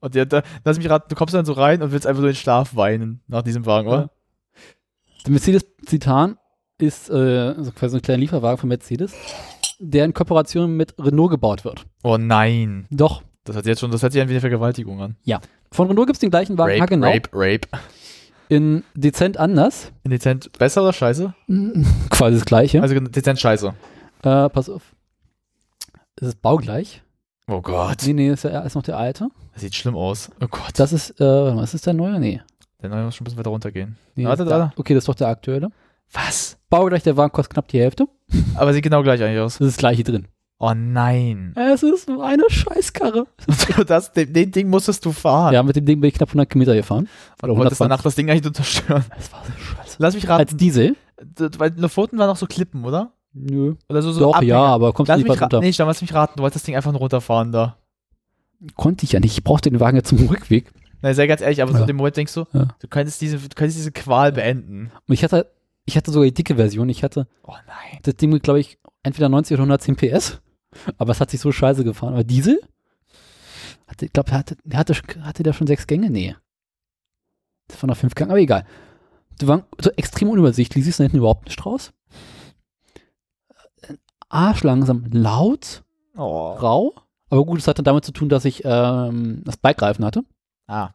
Und 0.01 0.15
der, 0.15 0.27
da, 0.27 0.43
lass 0.65 0.77
mich 0.79 0.89
raten, 0.91 1.07
du 1.09 1.15
kommst 1.17 1.35
dann 1.35 1.45
so 1.45 1.53
rein 1.55 1.83
und 1.83 1.93
willst 1.93 2.07
einfach 2.07 2.21
so 2.21 2.27
in 2.27 2.33
den 2.33 2.37
Schlaf 2.37 2.77
weinen 2.77 3.21
nach 3.27 3.43
diesem 3.43 3.65
Wagen, 3.67 3.89
oder? 3.89 4.11
Der 5.25 5.33
Mercedes 5.33 5.67
Citan 5.89 6.39
ist 6.79 7.09
äh, 7.11 7.55
so 7.63 7.73
quasi 7.73 7.97
ein 7.97 8.03
kleiner 8.03 8.19
Lieferwagen 8.21 8.59
von 8.59 8.69
Mercedes. 8.69 9.15
der 9.79 10.05
in 10.05 10.15
Kooperation 10.15 10.77
mit 10.77 10.95
Renault 10.99 11.31
gebaut 11.31 11.65
wird. 11.65 11.87
Oh 12.03 12.17
nein. 12.19 12.87
Doch. 12.91 13.23
Das 13.45 13.57
hat 13.57 13.67
jetzt 13.67 13.81
schon, 13.81 13.91
das 13.91 14.03
hört 14.03 14.13
sich 14.13 14.21
an 14.23 14.29
wie 14.29 14.33
eine 14.33 14.41
Vergewaltigung 14.41 15.01
an. 15.01 15.17
Von 15.73 15.89
Renault 15.89 16.07
gibt 16.09 16.17
es 16.17 16.21
den 16.21 16.31
gleichen 16.31 16.57
Wagen, 16.59 16.71
Rape, 16.73 16.81
haargenau, 16.81 17.09
Rape, 17.11 17.29
Rape. 17.33 17.69
in 18.49 18.85
dezent 18.95 19.37
anders. 19.37 19.93
Dezent 20.05 20.51
besser 20.59 20.83
oder 20.83 20.93
scheiße? 20.93 21.35
Quasi 22.11 22.37
das 22.39 22.45
gleiche. 22.45 22.83
Also 22.83 22.99
dezent 23.01 23.39
scheiße. 23.41 23.69
äh, 24.23 24.49
pass 24.49 24.69
auf. 24.69 24.83
Es 26.17 26.29
ist 26.29 26.43
baugleich. 26.43 27.03
Oh 27.49 27.61
Gott. 27.61 27.99
Nee, 28.07 28.13
nee, 28.15 28.31
ist, 28.31 28.45
ja, 28.45 28.61
ist 28.63 28.75
noch 28.75 28.83
der 28.83 28.97
alte. 28.99 29.29
Das 29.57 29.63
sieht 29.63 29.75
schlimm 29.75 29.97
aus. 29.97 30.31
Oh 30.43 30.49
Gott. 30.51 30.73
Das 30.75 30.93
ist, 30.93 31.19
äh, 31.19 31.25
warte 31.25 31.55
mal, 31.57 31.65
ist 31.65 31.73
das 31.73 31.81
der 31.81 31.95
neue? 31.95 32.21
Nee. 32.21 32.43
Der 32.83 32.91
neue 32.91 33.05
muss 33.05 33.17
schon 33.17 33.23
ein 33.23 33.25
bisschen 33.25 33.39
weiter 33.39 33.49
runtergehen. 33.49 33.97
nee 34.15 34.27
Warte, 34.27 34.45
warte. 34.45 34.71
Okay, 34.77 34.93
das 34.93 35.05
ist 35.05 35.09
doch 35.09 35.15
der 35.15 35.29
aktuelle. 35.29 35.71
Was? 36.13 36.59
Baugleich, 36.69 37.03
der 37.05 37.17
Wagen 37.17 37.33
kostet 37.33 37.55
knapp 37.55 37.67
die 37.69 37.81
Hälfte. 37.81 38.07
Aber 38.57 38.75
sieht 38.75 38.83
genau 38.83 39.03
gleich 39.03 39.23
eigentlich 39.23 39.41
aus. 39.41 39.55
Das 39.57 39.69
ist 39.69 39.77
das 39.77 39.79
gleiche 39.79 40.05
drin. 40.05 40.29
Oh 40.59 40.75
nein. 40.77 41.55
Es 41.57 41.83
ist 41.83 42.07
nur 42.07 42.23
eine 42.23 42.43
Scheißkarre. 42.49 43.27
das, 43.87 44.13
den, 44.13 44.31
den 44.35 44.51
Ding 44.53 44.69
musstest 44.69 45.03
du 45.07 45.13
fahren. 45.13 45.55
Ja, 45.55 45.63
mit 45.63 45.75
dem 45.75 45.87
Ding 45.87 46.01
bin 46.03 46.09
ich 46.09 46.15
knapp 46.15 46.29
100 46.29 46.51
Kilometer 46.51 46.75
gefahren. 46.75 47.09
Oder 47.43 47.55
du 47.55 47.59
wolltest 47.59 47.81
danach 47.81 48.03
das 48.03 48.15
Ding 48.15 48.31
eigentlich 48.31 48.53
zerstören. 48.55 49.05
Das 49.17 49.33
war 49.33 49.43
so 49.43 49.53
scheiße. 49.53 49.97
Lass 49.99 50.15
mich 50.15 50.29
Als 50.29 50.41
raten. 50.51 50.59
Diesel? 50.59 50.97
D- 51.19 51.49
Weil 51.59 51.73
Lofoten 51.79 52.19
waren 52.19 52.29
noch 52.29 52.37
so 52.37 52.45
Klippen, 52.45 52.85
oder? 52.85 53.13
Nö. 53.33 53.75
Oder 53.89 54.03
so, 54.03 54.13
so 54.13 54.21
Doch, 54.21 54.35
Abhänger. 54.35 54.49
ja, 54.55 54.63
aber 54.65 54.93
kommst 54.93 55.11
du 55.11 55.17
nicht 55.17 55.29
runter. 55.29 55.61
Nee, 55.61 55.73
Stamm, 55.73 55.89
lass 55.89 56.01
mich 56.03 56.13
raten. 56.13 56.35
Du 56.37 56.43
wolltest 56.43 56.57
das 56.63 56.67
Ding 56.67 56.77
einfach 56.77 56.93
nur 56.93 57.01
runterfahren 57.01 57.53
da. 57.53 57.77
Konnte 58.75 59.05
ich 59.05 59.13
ja 59.13 59.21
nicht. 59.21 59.33
Ich 59.37 59.45
brauchte 59.45 59.71
den 59.71 59.81
Wagen 59.81 59.97
ja 59.97 60.03
zum 60.03 60.19
Rückweg. 60.29 60.73
Na, 61.03 61.13
sehr 61.15 61.27
ganz 61.29 61.41
ehrlich, 61.43 61.61
aber 61.63 61.73
so 61.73 61.79
Ja. 61.79 61.83
in 61.83 61.89
dem 61.89 61.97
Moment 61.97 62.17
denkst 62.17 62.35
du, 62.35 62.45
Ja. 62.53 62.69
du 62.81 62.89
könntest 62.89 63.21
diese, 63.21 63.37
du 63.39 63.49
könntest 63.55 63.79
diese 63.79 63.93
Qual 63.93 64.33
beenden. 64.33 64.91
Und 65.07 65.13
ich 65.15 65.23
hatte, 65.23 65.53
ich 65.85 65.97
hatte 65.97 66.11
sogar 66.11 66.25
die 66.27 66.35
dicke 66.35 66.57
Version. 66.57 66.89
Ich 66.89 67.05
hatte 67.05 67.29
Oh 67.43 67.53
nein. 67.67 67.99
das 68.03 68.17
Ding 68.17 68.31
mit, 68.31 68.43
glaube 68.43 68.61
ich, 68.61 68.79
entweder 69.03 69.29
90 69.29 69.55
oder 69.55 69.63
110 69.65 69.97
PS. 69.97 70.41
Aber 70.99 71.13
es 71.13 71.21
hat 71.21 71.31
sich 71.31 71.41
so 71.41 71.53
scheiße 71.53 71.85
gefahren. 71.85 72.15
Aber 72.15 72.25
Diesel? 72.25 72.61
Hatte, 73.87 74.07
ich 74.07 74.13
glaube, 74.13 74.33
hatte, 74.33 74.57
der 74.65 74.79
hatte, 74.81 74.95
hatte 75.21 75.43
der 75.43 75.53
schon 75.53 75.67
sechs 75.67 75.87
Gänge? 75.87 76.11
Nee. 76.11 76.35
Das 77.69 77.81
war 77.83 77.89
noch 77.89 77.97
fünf 77.97 78.15
Gänge, 78.15 78.31
aber 78.31 78.41
egal. 78.41 78.67
Die 79.41 79.47
waren 79.47 79.65
so 79.81 79.91
extrem 79.93 80.29
unübersichtlich. 80.31 80.85
Siehst 80.85 80.99
du 80.99 81.03
da 81.03 81.05
hinten 81.05 81.19
überhaupt 81.19 81.45
nicht 81.47 81.65
raus? 81.65 81.93
Arschlangsam, 84.29 85.07
laut, 85.13 85.85
Oh. 86.17 86.53
rau. 86.55 86.95
Aber 87.31 87.45
gut, 87.45 87.59
es 87.59 87.69
hatte 87.69 87.83
damit 87.83 88.05
zu 88.05 88.13
tun, 88.13 88.29
dass 88.29 88.45
ich 88.45 88.63
ähm, 88.65 89.43
das 89.45 89.57
Bike-Reifen 89.57 90.05
hatte. 90.05 90.23
Ah. 90.69 90.91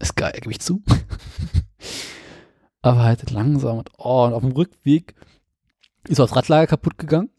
Ist 0.00 0.16
geil, 0.16 0.32
gebe 0.40 0.50
ich 0.52 0.60
zu. 0.60 0.82
Aber 2.82 3.02
halt 3.02 3.30
langsam 3.30 3.78
und, 3.78 3.90
oh, 3.98 4.24
und 4.24 4.32
auf 4.32 4.42
dem 4.42 4.52
Rückweg 4.52 5.14
ist 6.08 6.16
so 6.16 6.24
das 6.24 6.34
Radlager 6.34 6.66
kaputt 6.66 6.98
gegangen. 6.98 7.30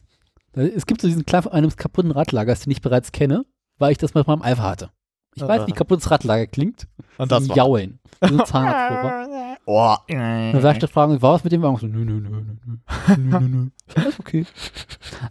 Es 0.53 0.85
gibt 0.85 1.01
so 1.01 1.07
diesen 1.07 1.25
Klaff 1.25 1.47
eines 1.47 1.77
kaputten 1.77 2.11
Radlagers, 2.11 2.61
den 2.61 2.71
ich 2.71 2.81
bereits 2.81 3.11
kenne, 3.11 3.45
weil 3.79 3.91
ich 3.91 3.97
das 3.97 4.13
mit 4.13 4.27
meinem 4.27 4.41
Alpha 4.41 4.63
hatte. 4.63 4.91
Ich 5.35 5.41
weiß, 5.41 5.65
wie 5.67 5.71
Ah. 5.71 5.75
kaputtes 5.75 6.11
Radlager 6.11 6.47
klingt. 6.47 6.87
Und 7.17 7.31
das 7.31 7.49
war. 7.49 7.57
Jaulen. 7.57 7.99
So 8.21 8.27
ein. 8.53 9.33
Oh. 9.65 9.95
Dann 10.07 10.61
sag 10.61 10.73
ich 10.73 10.79
das 10.79 10.91
fragen, 10.91 11.21
war 11.21 11.33
was 11.33 11.43
mit 11.43 11.51
dem 11.53 11.61
Wagen? 11.61 11.77
So, 11.77 11.87
nö, 11.87 12.03
nö, 12.05 12.19
nö, 12.19 12.29
nö, 12.29 12.53
nö. 12.65 13.17
nö, 13.17 13.39
nö, 13.39 13.67
Alles 13.95 14.19
okay. 14.19 14.45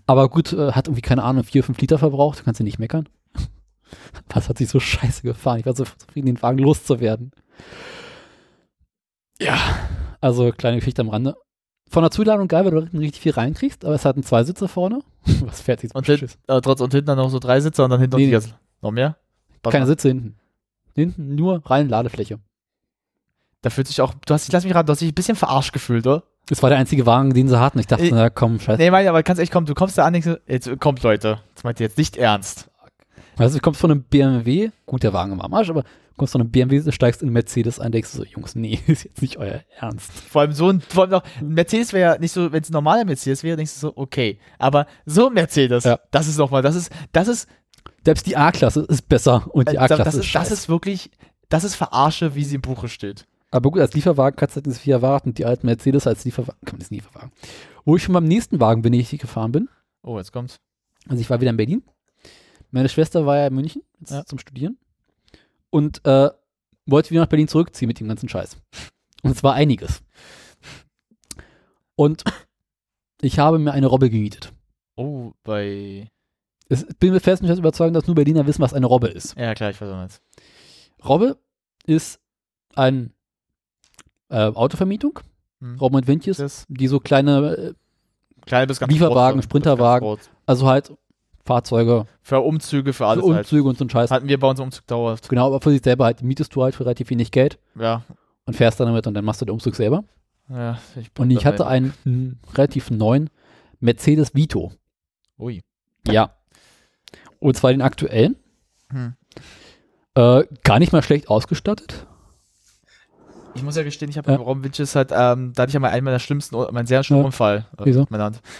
Aber 0.06 0.28
gut, 0.28 0.52
äh, 0.52 0.72
hat 0.72 0.88
irgendwie, 0.88 1.02
keine 1.02 1.22
Ahnung, 1.22 1.44
vier, 1.44 1.62
fünf 1.64 1.78
Liter 1.80 1.98
verbraucht, 1.98 2.44
kannst 2.44 2.60
du 2.60 2.64
nicht 2.64 2.78
meckern. 2.78 3.08
Das 4.28 4.48
hat 4.48 4.56
sich 4.56 4.68
so 4.70 4.80
scheiße 4.80 5.22
gefahren. 5.22 5.58
Ich 5.60 5.66
war 5.66 5.74
so 5.76 5.84
zufrieden, 5.84 6.26
den 6.26 6.40
Wagen 6.40 6.56
loszuwerden. 6.58 7.32
Ja, 9.38 9.58
also 10.20 10.50
kleine 10.52 10.78
Geschichte 10.78 11.02
am 11.02 11.08
Rande. 11.10 11.36
Von 11.90 12.02
der 12.02 12.10
Zuladung 12.10 12.48
geil, 12.48 12.64
weil 12.64 12.70
du 12.70 12.98
richtig 12.98 13.20
viel 13.20 13.32
reinkriegst, 13.32 13.84
aber 13.84 13.94
es 13.94 14.04
hatten 14.06 14.22
zwei 14.22 14.44
Sitze 14.44 14.66
vorne. 14.68 15.00
Was 15.42 15.60
fährt 15.60 15.80
sich 15.80 15.90
so 15.92 15.98
Und, 15.98 16.06
hin, 16.06 16.26
äh, 16.46 16.60
trotz, 16.62 16.80
und 16.80 16.92
hinten 16.92 17.08
dann 17.08 17.18
noch 17.18 17.28
so 17.28 17.38
drei 17.38 17.60
Sitze 17.60 17.84
und 17.84 17.90
dann 17.90 18.00
hinten 18.00 18.16
Nee, 18.16 18.26
noch, 18.26 18.32
ganze- 18.32 18.54
noch 18.80 18.92
mehr? 18.92 19.16
Keine 19.62 19.86
Sitze 19.86 20.08
hinten. 20.08 20.36
Hinten 20.94 21.34
nur 21.34 21.60
rein 21.66 21.88
Ladefläche. 21.88 22.38
Da 23.62 23.70
fühlt 23.70 23.86
sich 23.88 24.00
auch, 24.00 24.12
du 24.26 24.34
hast 24.34 24.46
dich, 24.46 24.52
lass 24.52 24.64
mich 24.64 24.74
raten, 24.74 24.86
du 24.86 24.92
hast 24.92 25.00
dich 25.00 25.10
ein 25.10 25.14
bisschen 25.14 25.36
verarscht 25.36 25.72
gefühlt, 25.72 26.06
oder? 26.06 26.24
Das 26.46 26.62
war 26.62 26.70
der 26.70 26.78
einzige 26.78 27.06
Wagen, 27.06 27.32
den 27.32 27.48
sie 27.48 27.58
hatten. 27.58 27.78
Ich 27.78 27.86
dachte, 27.86 28.04
Ich- 28.04 28.10
na 28.12 28.28
komm, 28.28 28.58
scheiße. 28.58 28.80
Nee, 28.82 28.90
meine, 28.90 29.08
aber 29.08 29.22
ganz 29.22 29.38
ehrlich, 29.38 29.50
komm, 29.52 29.64
du 29.64 29.74
kommst 29.74 29.96
da 29.96 30.04
an, 30.04 30.12
denkst, 30.12 30.28
jetzt 30.48 30.68
kommt 30.80 31.02
Leute, 31.02 31.38
das 31.54 31.62
meint 31.64 31.78
ihr 31.80 31.86
jetzt 31.86 31.96
nicht 31.98 32.16
ernst. 32.16 32.68
Also 33.38 33.56
du 33.58 33.62
kommst 33.62 33.80
von 33.80 33.90
einem 33.90 34.02
BMW, 34.02 34.70
gut, 34.84 35.02
der 35.04 35.12
Wagen 35.12 35.38
war 35.38 35.44
am 35.46 35.54
Arsch, 35.54 35.70
aber 35.70 35.82
du 35.82 35.88
kommst 36.18 36.32
von 36.32 36.40
einem 36.40 36.50
BMW, 36.50 36.90
steigst 36.92 37.22
in 37.22 37.28
einen 37.28 37.32
Mercedes 37.34 37.78
ein, 37.78 37.92
denkst 37.92 38.10
du 38.12 38.18
so, 38.18 38.24
Jungs, 38.24 38.54
nee, 38.56 38.80
ist 38.88 39.04
jetzt 39.04 39.22
nicht 39.22 39.36
euer 39.38 39.60
Ernst. 39.78 40.10
Vor 40.12 40.42
allem 40.42 40.52
so 40.52 40.68
ein, 40.68 40.80
vor 40.80 41.02
allem 41.04 41.12
noch, 41.12 41.22
ein 41.40 41.48
Mercedes 41.48 41.92
wäre 41.92 42.14
ja 42.14 42.18
nicht 42.20 42.32
so, 42.32 42.50
wenn 42.52 42.62
es 42.62 42.68
ein 42.68 42.72
normaler 42.74 43.04
Mercedes 43.04 43.42
wäre, 43.44 43.56
denkst 43.56 43.74
du 43.74 43.78
so, 43.78 43.92
okay. 43.96 44.38
Aber 44.58 44.86
so 45.06 45.28
ein 45.28 45.34
Mercedes, 45.34 45.84
Ja. 45.84 46.00
das 46.10 46.26
ist 46.26 46.36
nochmal, 46.38 46.62
das 46.62 46.74
ist, 46.74 46.90
das 47.12 47.28
ist, 47.28 47.48
Selbst 48.04 48.26
die 48.26 48.36
A-Klasse 48.36 48.80
ist 48.88 49.08
besser 49.08 49.46
und 49.52 49.70
die 49.70 49.76
äh, 49.76 49.78
A-Klasse 49.78 50.18
ist, 50.18 50.26
scheiße. 50.26 50.50
das 50.50 50.58
ist 50.58 50.68
wirklich, 50.68 51.10
das 51.48 51.62
ist 51.64 51.76
Verarsche, 51.76 52.34
wie 52.34 52.42
sie 52.44 52.56
im 52.56 52.60
Buche 52.62 52.88
steht. 52.88 53.26
Aber 53.52 53.70
gut, 53.70 53.80
als 53.80 53.94
Lieferwagen 53.94 54.36
kannst 54.36 54.56
du 54.56 54.58
halt 54.58 54.66
nicht 54.66 54.86
erwarten. 54.88 55.34
Die 55.34 55.44
alten 55.44 55.66
Mercedes 55.66 56.06
als 56.06 56.24
Lieferwagen, 56.24 56.58
kann 56.64 56.74
man 56.74 56.80
das 56.80 56.90
nicht 56.90 57.04
Lieferwagen. 57.04 57.30
Wo 57.84 57.94
ich 57.96 58.02
schon 58.02 58.14
beim 58.14 58.24
nächsten 58.24 58.58
Wagen 58.60 58.82
bin, 58.82 58.92
den 58.92 59.00
ich 59.00 59.10
gefahren 59.10 59.52
bin, 59.52 59.68
Oh, 60.02 60.18
jetzt 60.18 60.32
kommt's. 60.32 60.58
also 61.08 61.20
ich 61.20 61.30
war 61.30 61.40
wieder 61.40 61.50
in 61.50 61.56
Berlin. 61.56 61.82
Meine 62.72 62.88
Schwester 62.88 63.24
war 63.26 63.36
ja 63.36 63.46
in 63.46 63.54
München 63.54 63.82
Ja. 64.08 64.24
zum 64.24 64.38
Studieren 64.38 64.78
und 65.70 66.04
äh, 66.06 66.30
wollte 66.86 67.10
wieder 67.10 67.20
nach 67.20 67.28
Berlin 67.28 67.46
zurückziehen 67.46 67.86
mit 67.86 68.00
dem 68.00 68.08
ganzen 68.08 68.28
Scheiß. 68.28 68.56
Und 69.22 69.30
es 69.30 69.42
war 69.44 69.54
einiges. 69.54 70.02
Und 71.94 72.24
ich 73.20 73.38
habe 73.38 73.58
mir 73.58 73.72
eine 73.72 73.86
Robbe 73.86 74.10
gemietet. 74.10 74.52
Oh, 74.96 75.32
bei, 75.44 76.08
Es, 76.68 76.84
bin 76.98 77.12
mir 77.12 77.20
fest 77.20 77.42
und 77.42 77.48
fest 77.48 77.60
überzeugt, 77.60 77.94
dass 77.94 78.06
nur 78.06 78.16
Berliner 78.16 78.46
wissen, 78.46 78.62
was 78.62 78.74
eine 78.74 78.86
Robbe 78.86 79.08
ist. 79.08 79.36
ja 79.38 79.54
klar, 79.54 79.70
ich 79.70 79.80
weiß 79.80 79.90
auch 79.90 80.02
nicht. 80.02 80.20
Robbe 81.04 81.38
ist 81.86 82.20
ein 82.74 83.12
äh, 84.32 84.50
Autovermietung, 84.54 85.20
Hm. 85.60 85.78
Robben 85.78 85.96
und 85.96 86.08
Windjes, 86.08 86.38
Das 86.38 86.66
die 86.68 86.88
so 86.88 86.98
kleine, 86.98 87.54
äh, 87.56 87.74
kleine 88.46 88.66
bis 88.66 88.80
ganz 88.80 88.92
Lieferwagen, 88.92 89.38
groß, 89.40 89.44
Sprinterwagen. 89.44 90.08
ganz 90.08 90.30
also 90.46 90.66
halt 90.66 90.92
Fahrzeuge 91.44 92.06
Für 92.22 92.40
Umzüge, 92.40 92.92
für 92.92 93.06
alles 93.06 93.24
für 93.24 93.34
halt. 93.34 93.44
Umzüge 93.46 93.68
und 93.68 93.78
so 93.78 93.84
ein 93.84 93.90
Scheiß. 93.90 94.10
Hatten 94.10 94.28
wir 94.28 94.38
bei 94.40 94.48
uns 94.48 94.58
Umzug 94.60 94.86
dauerhaft. 94.86 95.28
Genau, 95.28 95.46
aber 95.48 95.60
für 95.60 95.70
sich 95.70 95.82
selber 95.82 96.04
halt 96.04 96.22
mietest 96.22 96.54
du 96.54 96.62
halt 96.62 96.74
für 96.74 96.84
relativ 96.84 97.10
wenig 97.10 97.30
Geld 97.30 97.58
Ja. 97.76 98.02
und 98.44 98.54
fährst 98.54 98.78
dann 98.80 98.86
damit 98.88 99.06
und 99.06 99.14
dann 99.14 99.24
machst 99.24 99.40
du 99.40 99.44
den 99.44 99.52
Umzug 99.52 99.74
selber. 99.76 100.04
ja 100.48 100.78
ich 100.96 101.10
Und 101.18 101.30
ich 101.30 101.44
hatte 101.46 101.66
einen 101.66 101.92
mm, 102.04 102.38
relativ 102.56 102.90
neuen 102.90 103.30
Mercedes 103.80 104.34
Vito. 104.34 104.72
Ui. 105.38 105.62
Ja. 106.06 106.34
Und 107.40 107.56
zwar 107.56 107.72
den 107.72 107.82
aktuellen. 107.82 108.36
Hm. 108.90 109.14
Äh, 110.14 110.44
gar 110.62 110.78
nicht 110.78 110.92
mal 110.92 111.02
schlecht 111.02 111.28
ausgestattet. 111.28 112.06
Ich 113.54 113.62
muss 113.62 113.76
ja 113.76 113.82
gestehen, 113.82 114.08
ich 114.10 114.16
habe 114.18 114.30
Ja. 114.32 114.38
Raum 114.38 114.64
Witches 114.64 114.94
halt, 114.96 115.10
ähm, 115.12 115.52
da 115.54 115.62
hatte 115.62 115.70
ich 115.70 115.74
ja 115.74 115.80
mal 115.80 115.90
einen 115.90 116.04
meiner 116.04 116.18
schlimmsten, 116.18 116.56
meinen 116.72 116.86
sehr 116.86 117.02
schlimmen 117.04 117.20
Ja. 117.22 117.26
Unfall. 117.26 117.66
Äh, 117.78 117.82
Wieso? 117.84 118.06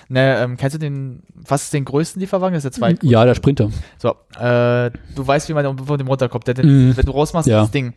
Ne, 0.09 0.37
ähm, 0.39 0.57
kennst 0.57 0.75
du 0.75 0.79
den, 0.79 1.23
was 1.35 1.65
ist 1.65 1.73
den 1.73 1.85
größten 1.85 2.21
Lieferwagen? 2.21 2.55
Das 2.55 2.65
ist 2.65 2.77
der 2.77 2.79
zweite. 2.81 3.07
Ja, 3.07 3.25
der 3.25 3.35
Sprinter. 3.35 3.71
So, 3.99 4.11
äh, 4.39 4.91
du 5.15 5.27
weißt, 5.27 5.49
wie 5.49 5.55
man 5.55 5.79
von 5.79 5.99
dem 5.99 6.07
runterkommt. 6.09 6.47
Der, 6.47 6.63
Mhm. 6.65 6.97
Wenn 6.97 7.07
du 7.07 7.13
rausmachst, 7.13 7.49
Ja. 7.49 7.63
das 7.63 7.71
Ding. 7.71 7.95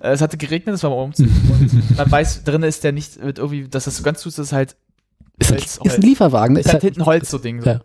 Äh, 0.00 0.10
es 0.10 0.20
hatte 0.20 0.36
geregnet, 0.36 0.74
das 0.74 0.82
war 0.82 0.90
mal 0.90 0.96
und 1.02 1.18
man 1.96 2.10
weiß, 2.10 2.44
drin 2.44 2.62
ist 2.62 2.84
der 2.84 2.92
nicht, 2.92 3.20
wird 3.22 3.38
irgendwie, 3.38 3.66
dass 3.68 3.84
das 3.84 3.96
so 3.96 4.02
ganz 4.02 4.22
tust, 4.22 4.38
ist 4.38 4.52
halt, 4.52 4.76
Ist, 5.38 5.50
ein, 5.52 5.58
Holz, 5.58 5.80
ist 5.84 5.94
ein. 5.96 6.02
Lieferwagen. 6.02 6.56
ist 6.56 6.72
halt 6.72 6.82
hinten 6.82 7.06
Holz 7.06 7.30
so 7.30 7.38
Ding. 7.38 7.62
So. 7.62 7.70
Ja. 7.70 7.80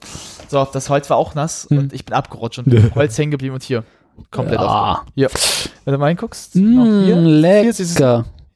so, 0.50 0.68
das 0.72 0.90
Holz 0.90 1.10
war 1.10 1.18
auch 1.18 1.36
nass 1.36 1.68
Mhm. 1.70 1.78
und 1.78 1.94
ich 1.94 2.06
bin 2.06 2.14
abgerutscht 2.16 2.60
und 2.60 2.66
bin 2.70 2.92
Holz 2.96 3.18
hängen 3.18 3.32
geblieben 3.32 3.54
und 3.56 3.64
hier. 3.64 3.84
Komplett 4.30 4.60
auf. 4.60 4.66
ja. 4.66 5.02
Hier. 5.16 5.30
Wenn 5.86 5.94
du 5.94 5.98
mal 5.98 6.10
hinguckst, 6.10 6.56
noch 6.58 6.86
Mm, 6.86 7.04
hier, 7.06 7.16
hier 7.62 7.70
ist 7.70 7.80
dieses- 7.80 7.96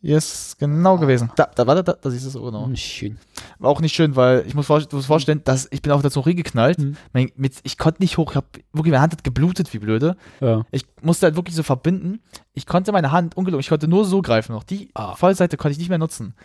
ist 0.06 0.58
genau 0.59 0.98
gewesen. 0.98 1.32
Da, 1.35 1.50
da 1.53 1.66
war 1.67 1.82
da, 1.82 1.93
da 1.93 2.09
siehst 2.09 2.24
du 2.25 2.27
es 2.27 2.34
so 2.34 2.43
genau. 2.43 2.67
Mm, 2.67 2.75
Schön. 2.75 3.17
War 3.59 3.72
auch 3.72 3.82
nicht 3.82 3.95
schön, 3.95 4.16
weil 4.16 4.43
ich 4.45 4.53
muss 4.53 4.67
vor, 4.67 4.80
du 4.82 4.95
musst 4.95 5.08
vorstellen, 5.08 5.42
dass 5.43 5.67
ich 5.72 5.82
bin 5.82 5.92
auch 5.92 6.01
dazu 6.01 6.22
geknallt. 6.22 6.77
Mhm. 6.80 6.95
Mein, 7.14 7.32
mit, 7.35 7.53
ich 7.64 7.77
konnte 7.77 8.01
nicht 8.01 8.17
hoch, 8.17 8.32
ich 8.32 8.38
hab, 8.38 8.56
wirklich, 8.74 8.92
meine 8.92 9.01
Hand 9.01 9.14
hat 9.14 9.24
geblutet, 9.24 9.74
wie 9.74 9.80
blöde. 9.80 10.16
Ja. 10.42 10.64
Ich 10.72 10.85
musste 11.01 11.25
halt 11.25 11.35
wirklich 11.35 11.56
so 11.56 11.64
verbinden. 11.64 12.22
Ich 12.53 12.66
konnte 12.66 12.92
meine 12.92 13.11
Hand, 13.11 13.35
ungelogen, 13.35 13.61
ich 13.61 13.69
konnte 13.69 13.88
nur 13.88 14.06
so 14.06 14.22
greifen 14.22 14.51
noch. 14.53 14.64
Die 14.64 14.90
Ah. 14.93 15.16
Vollseite 15.16 15.58
konnte 15.58 15.74
ich 15.74 15.80
nicht 15.80 15.90
mehr 15.90 15.98
nutzen. 15.98 16.35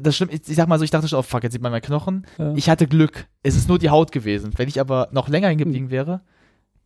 Das 0.00 0.16
stimmt, 0.16 0.32
ich, 0.32 0.48
ich 0.48 0.56
sag 0.56 0.68
mal 0.68 0.78
so, 0.78 0.84
ich 0.84 0.90
dachte 0.90 1.06
schon, 1.06 1.18
oh 1.18 1.22
fuck, 1.22 1.42
jetzt 1.42 1.52
sieht 1.52 1.60
man 1.62 1.70
meinen 1.72 1.82
Knochen. 1.82 2.26
Ja. 2.38 2.54
Ich 2.54 2.70
hatte 2.70 2.86
Glück. 2.86 3.26
Es 3.42 3.56
ist 3.56 3.68
nur 3.68 3.78
die 3.78 3.90
Haut 3.90 4.10
gewesen. 4.10 4.52
Wenn 4.56 4.68
ich 4.68 4.80
aber 4.80 5.08
noch 5.12 5.28
länger 5.28 5.48
hingeblieben 5.48 5.90
wäre, 5.90 6.22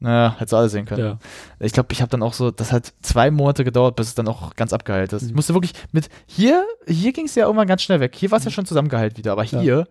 naja, 0.01 0.35
hättest 0.39 0.53
du 0.53 0.57
alles 0.57 0.73
sehen 0.73 0.87
können. 0.87 1.05
ja. 1.05 1.19
Ich 1.61 1.73
glaube, 1.73 1.93
ich 1.93 2.01
habe 2.01 2.11
dann 2.11 2.23
auch 2.23 2.33
so, 2.33 2.51
das 2.51 2.73
hat 2.73 2.93
zwei 3.03 3.31
Monate 3.31 3.65
gedauert, 3.65 3.97
bis 3.97 4.09
es 4.09 4.15
dann 4.15 4.27
auch 4.29 4.57
ganz 4.57 4.73
abgeheilt 4.73 5.13
ist. 5.13 5.23
Ich 5.23 5.31
Mhm. 5.31 5.37
musste 5.37 5.55
wirklich 5.55 5.73
mit, 5.93 6.09
hier, 6.27 6.65
hier 6.89 7.13
ging 7.13 7.27
es 7.27 7.35
ja 7.35 7.45
irgendwann 7.45 7.69
ganz 7.69 7.83
schnell 7.83 8.01
weg. 8.01 8.15
Hier 8.17 8.31
war 8.31 8.39
es 8.39 8.45
ja 8.45 8.51
schon 8.51 8.67
zusammengeheilt 8.67 9.17
wieder, 9.19 9.33
aber 9.33 9.45
Ja. 9.45 9.61
hier 9.61 9.87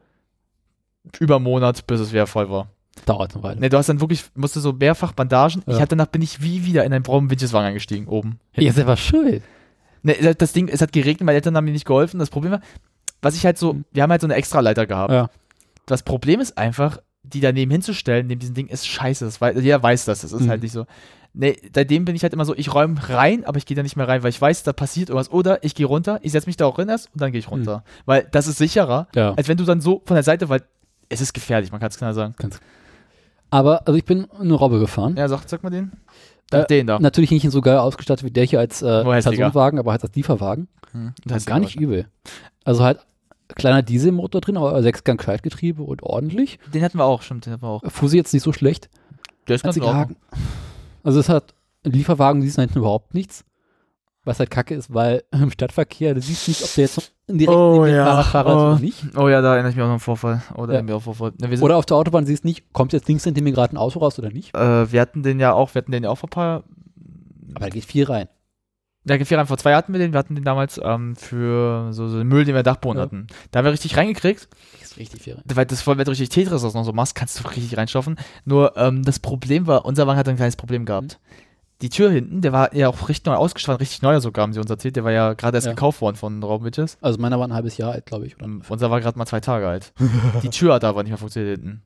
über 1.19 1.35
einen 1.35 1.43
Monat, 1.45 1.87
bis 1.87 1.99
es 1.99 2.11
wieder 2.11 2.27
voll 2.27 2.49
war. 2.49 2.67
Dauert 3.05 3.33
eine 3.33 3.43
Weile. 3.43 3.59
Ne, 3.61 3.69
du 3.69 3.77
hast 3.77 3.87
dann 3.87 4.01
wirklich, 4.01 4.25
musste 4.35 4.59
so 4.59 4.73
mehrfach 4.73 5.13
Bandagen. 5.13 5.63
Ja. 5.65 5.73
Ich 5.75 5.79
hatte 5.81 5.95
danach, 5.95 6.07
bin 6.11 6.21
ich 6.21 6.41
wie 6.41 6.65
wieder 6.65 6.83
in 6.83 6.91
einen 6.93 7.03
braunen 7.03 7.29
Wincheswagen 7.29 7.67
eingestiegen, 7.67 8.07
oben. 8.07 8.39
Seid 8.57 8.87
was 8.87 8.99
schuld. 8.99 9.41
Ne, 10.03 10.35
das 10.35 10.53
Ding, 10.53 10.67
es 10.67 10.81
hat 10.81 10.91
geregnet, 10.91 11.25
meine 11.25 11.35
Eltern 11.35 11.55
haben 11.55 11.65
mir 11.65 11.71
nicht 11.71 11.85
geholfen. 11.85 12.19
Das 12.19 12.29
Problem 12.29 12.51
war, 12.53 12.61
was 13.21 13.35
ich 13.35 13.45
halt 13.45 13.57
so, 13.57 13.73
Mhm. 13.73 13.85
wir 13.91 14.03
haben 14.03 14.11
halt 14.11 14.21
so 14.21 14.27
eine 14.27 14.35
Extraleiter 14.35 14.85
gehabt. 14.85 15.11
Ja. 15.13 15.29
Das 15.85 16.03
Problem 16.03 16.39
ist 16.39 16.57
einfach, 16.57 16.99
die 17.29 17.39
daneben 17.39 17.71
hinzustellen, 17.71 18.27
neben 18.27 18.39
diesem 18.39 18.55
Ding, 18.55 18.67
ist 18.67 18.87
scheiße. 18.87 19.25
Das 19.25 19.39
wei 19.41 19.53
jeder 19.53 19.81
weiß 19.81 20.05
das. 20.05 20.21
Das 20.21 20.31
ist 20.31 20.41
Mhm. 20.41 20.49
halt 20.49 20.61
nicht 20.63 20.71
so. 20.71 20.85
Nee, 21.33 21.57
seitdem 21.75 22.05
bin 22.05 22.15
ich 22.15 22.23
halt 22.23 22.33
immer 22.33 22.43
so, 22.45 22.55
ich 22.55 22.73
räume 22.73 22.95
rein, 23.07 23.45
aber 23.45 23.57
ich 23.57 23.65
gehe 23.67 23.75
da 23.77 23.83
nicht 23.83 23.95
mehr 23.95 24.07
rein, 24.07 24.23
weil 24.23 24.31
ich 24.31 24.41
weiß, 24.41 24.63
da 24.63 24.73
passiert 24.73 25.09
irgendwas. 25.09 25.31
Oder 25.31 25.63
ich 25.63 25.75
gehe 25.75 25.85
runter, 25.85 26.19
ich 26.23 26.31
setze 26.31 26.47
mich 26.47 26.57
da 26.57 26.65
auch 26.65 26.77
hin 26.77 26.89
erst 26.89 27.09
und 27.13 27.21
dann 27.21 27.31
gehe 27.31 27.39
ich 27.39 27.51
runter. 27.51 27.83
Weil 28.05 28.27
das 28.31 28.47
ist 28.47 28.57
sicherer, 28.57 29.07
Ja. 29.15 29.33
als 29.35 29.47
wenn 29.47 29.57
du 29.57 29.63
dann 29.63 29.79
so 29.79 30.01
von 30.05 30.15
der 30.15 30.23
Seite, 30.23 30.49
weil 30.49 30.63
es 31.07 31.21
ist 31.21 31.33
gefährlich, 31.33 31.71
man 31.71 31.79
kann 31.79 31.89
es 31.89 31.97
klar 31.97 32.13
sagen. 32.15 32.33
Aber, 33.51 33.87
also 33.87 33.93
ich 33.97 34.05
bin 34.05 34.27
eine 34.39 34.53
Robbe 34.53 34.79
gefahren. 34.79 35.15
Ja, 35.17 35.27
sag, 35.27 35.47
sag 35.47 35.63
mal 35.63 35.69
den. 35.69 35.91
Äh, 36.51 36.65
den 36.65 36.87
da. 36.87 36.99
Natürlich 36.99 37.29
nicht 37.31 37.49
so 37.51 37.61
geil 37.61 37.77
ausgestattet 37.77 38.25
wie 38.25 38.31
der 38.31 38.45
hier 38.45 38.59
als 38.59 38.81
äh. 38.81 39.03
Personenwagen, 39.03 39.77
aber 39.79 39.91
halt 39.91 40.03
als 40.03 40.15
Lieferwagen. 40.15 40.67
Hm, 40.91 41.13
Das 41.25 41.37
ist 41.37 41.45
gar 41.45 41.59
nicht 41.59 41.75
übel. 41.79 42.07
Also 42.63 42.83
halt 42.83 42.99
kleiner 43.55 43.81
Dieselmotor 43.81 44.41
drin, 44.41 44.57
aber 44.57 44.81
Sechsgang 44.83 45.19
Schaltgetriebe 45.21 45.83
und 45.83 46.03
ordentlich. 46.03 46.59
Den 46.73 46.83
hatten 46.83 46.97
wir 46.97 47.05
auch, 47.05 47.21
stimmt, 47.21 47.45
den 47.45 47.53
hatten 47.53 47.63
wir 47.63 47.69
auch. 47.69 47.81
Fusi 47.87 48.17
jetzt 48.17 48.33
nicht 48.33 48.43
so 48.43 48.53
schlecht. 48.53 48.89
Der 49.47 49.55
ist 49.55 49.63
ganz 49.63 49.75
in 49.77 49.83
Einziger 49.83 49.99
Ordnung. 49.99 50.17
Haken. 50.31 50.41
Also 51.03 51.19
es 51.19 51.29
hat 51.29 51.53
ein 51.85 51.91
Lieferwagen, 51.91 52.41
du 52.41 52.45
siehst 52.45 52.59
hinten 52.59 52.79
überhaupt 52.79 53.13
nichts. 53.13 53.45
Was 54.25 54.39
halt 54.39 54.51
kacke 54.51 54.75
ist, 54.75 54.93
weil 54.93 55.23
im 55.31 55.49
Stadtverkehr, 55.49 56.13
du 56.13 56.21
siehst 56.21 56.47
nicht, 56.47 56.61
ob 56.63 56.73
der 56.75 56.83
jetzt 56.83 57.11
direkt 57.27 57.49
Oh, 57.57 57.83
neben 57.85 57.95
ja. 57.95 58.05
Fahrradfahrer 58.05 58.49
ist 58.49 58.55
Oh. 58.55 58.65
oder 58.73 58.79
nicht. 58.79 59.17
Oh 59.17 59.27
ja, 59.29 59.41
da 59.41 59.53
erinnere 59.53 59.69
ich 59.71 59.75
mich 59.75 59.83
auch 59.83 59.87
noch 59.87 59.91
an 59.91 59.91
einen 59.93 59.99
Vorfall. 60.01 60.41
Oder 60.55 60.73
Ja. 60.81 60.85
ja. 60.85 60.95
auch 60.95 61.01
Vorfall. 61.01 61.31
Sind, 61.39 61.61
Oder 61.63 61.77
auf 61.77 61.85
der 61.85 61.97
Autobahn 61.97 62.25
siehst 62.25 62.43
nicht, 62.45 62.71
kommt 62.73 62.93
jetzt 62.93 63.07
links 63.07 63.23
hinter 63.23 63.41
mir 63.41 63.53
gerade 63.53 63.73
ein 63.73 63.77
Auto 63.77 63.99
raus 63.99 64.19
oder 64.19 64.29
nicht. 64.29 64.53
äh, 64.55 64.91
wir 64.91 65.01
hatten 65.01 65.23
den 65.23 65.39
ja 65.39 65.53
auch, 65.53 65.73
wir 65.73 65.81
hatten 65.81 65.91
den 65.91 66.03
ja 66.03 66.09
auch 66.09 66.17
vor 66.17 66.27
ein 66.27 66.31
paar. 66.31 66.63
Aber 67.55 67.65
da 67.65 67.69
geht 67.69 67.85
viel 67.85 68.03
rein. 68.03 68.27
Ja, 69.05 69.17
Gefährlich, 69.17 69.47
vor 69.47 69.57
zwei 69.57 69.71
Jahren 69.71 69.77
hatten 69.83 69.93
wir 69.93 69.99
den, 69.99 70.11
wir 70.13 70.19
hatten 70.19 70.35
den 70.35 70.43
damals 70.43 70.79
ähm, 70.83 71.15
für 71.15 71.93
so, 71.93 72.07
so 72.09 72.17
den 72.17 72.27
Müll, 72.27 72.43
den 72.45 72.53
wir 72.53 72.63
Dachboden 72.63 72.97
Ja. 72.97 73.03
hatten. 73.05 73.27
Da 73.51 73.59
haben 73.59 73.65
wir 73.65 73.71
richtig 73.71 73.95
reingekriegt, 73.95 74.47
Ist 74.81 74.97
richtig 74.97 75.23
viel 75.23 75.35
rein. 75.35 75.43
weil 75.45 75.65
das 75.65 75.81
voll, 75.81 75.97
wenn 75.97 76.05
du 76.05 76.11
richtig 76.11 76.29
Tetris 76.29 76.61
das 76.61 76.73
noch 76.73 76.83
so 76.83 76.91
machst, 76.93 77.15
kannst 77.15 77.39
du 77.39 77.47
richtig 77.47 77.77
reinschaffen. 77.77 78.17
Nur 78.45 78.75
ähm, 78.77 79.03
das 79.03 79.19
Problem 79.19 79.67
war, 79.67 79.85
unser 79.85 80.05
Wagen 80.05 80.19
hat 80.19 80.27
ein 80.27 80.35
kleines 80.35 80.57
Problem 80.57 80.85
gehabt. 80.85 81.19
Die 81.81 81.89
Tür 81.89 82.11
hinten, 82.11 82.41
der 82.41 82.51
war 82.51 82.75
ja 82.75 82.89
auch 82.89 83.07
richtig 83.07 83.25
neu 83.27 83.35
ausgestattet, 83.35 83.79
richtig 83.79 84.01
neuer 84.01 84.19
sogar, 84.19 84.43
haben 84.43 84.51
sie 84.51 84.59
uns 84.59 84.69
erzählt. 84.69 84.97
Der 84.97 85.05
war 85.05 85.13
ja 85.13 85.31
gerade 85.33 85.55
erst 85.57 85.67
Ja. 85.67 85.71
gekauft 85.73 86.01
worden 86.01 86.17
von 86.17 86.43
Raubwitches. 86.43 86.97
Also 86.99 87.19
meiner 87.19 87.39
war 87.39 87.47
ein 87.47 87.53
halbes 87.53 87.77
Jahr 87.77 87.93
alt, 87.93 88.05
glaube 88.05 88.25
ich. 88.27 88.35
Oder? 88.35 88.49
Unser 88.67 88.91
war 88.91 88.99
gerade 88.99 89.17
mal 89.17 89.25
zwei 89.25 89.39
Tage 89.39 89.65
alt. 89.65 89.93
Die 90.43 90.49
Tür 90.49 90.73
hat 90.73 90.83
aber 90.83 91.03
nicht 91.03 91.11
mehr 91.11 91.17
funktioniert 91.17 91.57
hinten. 91.61 91.83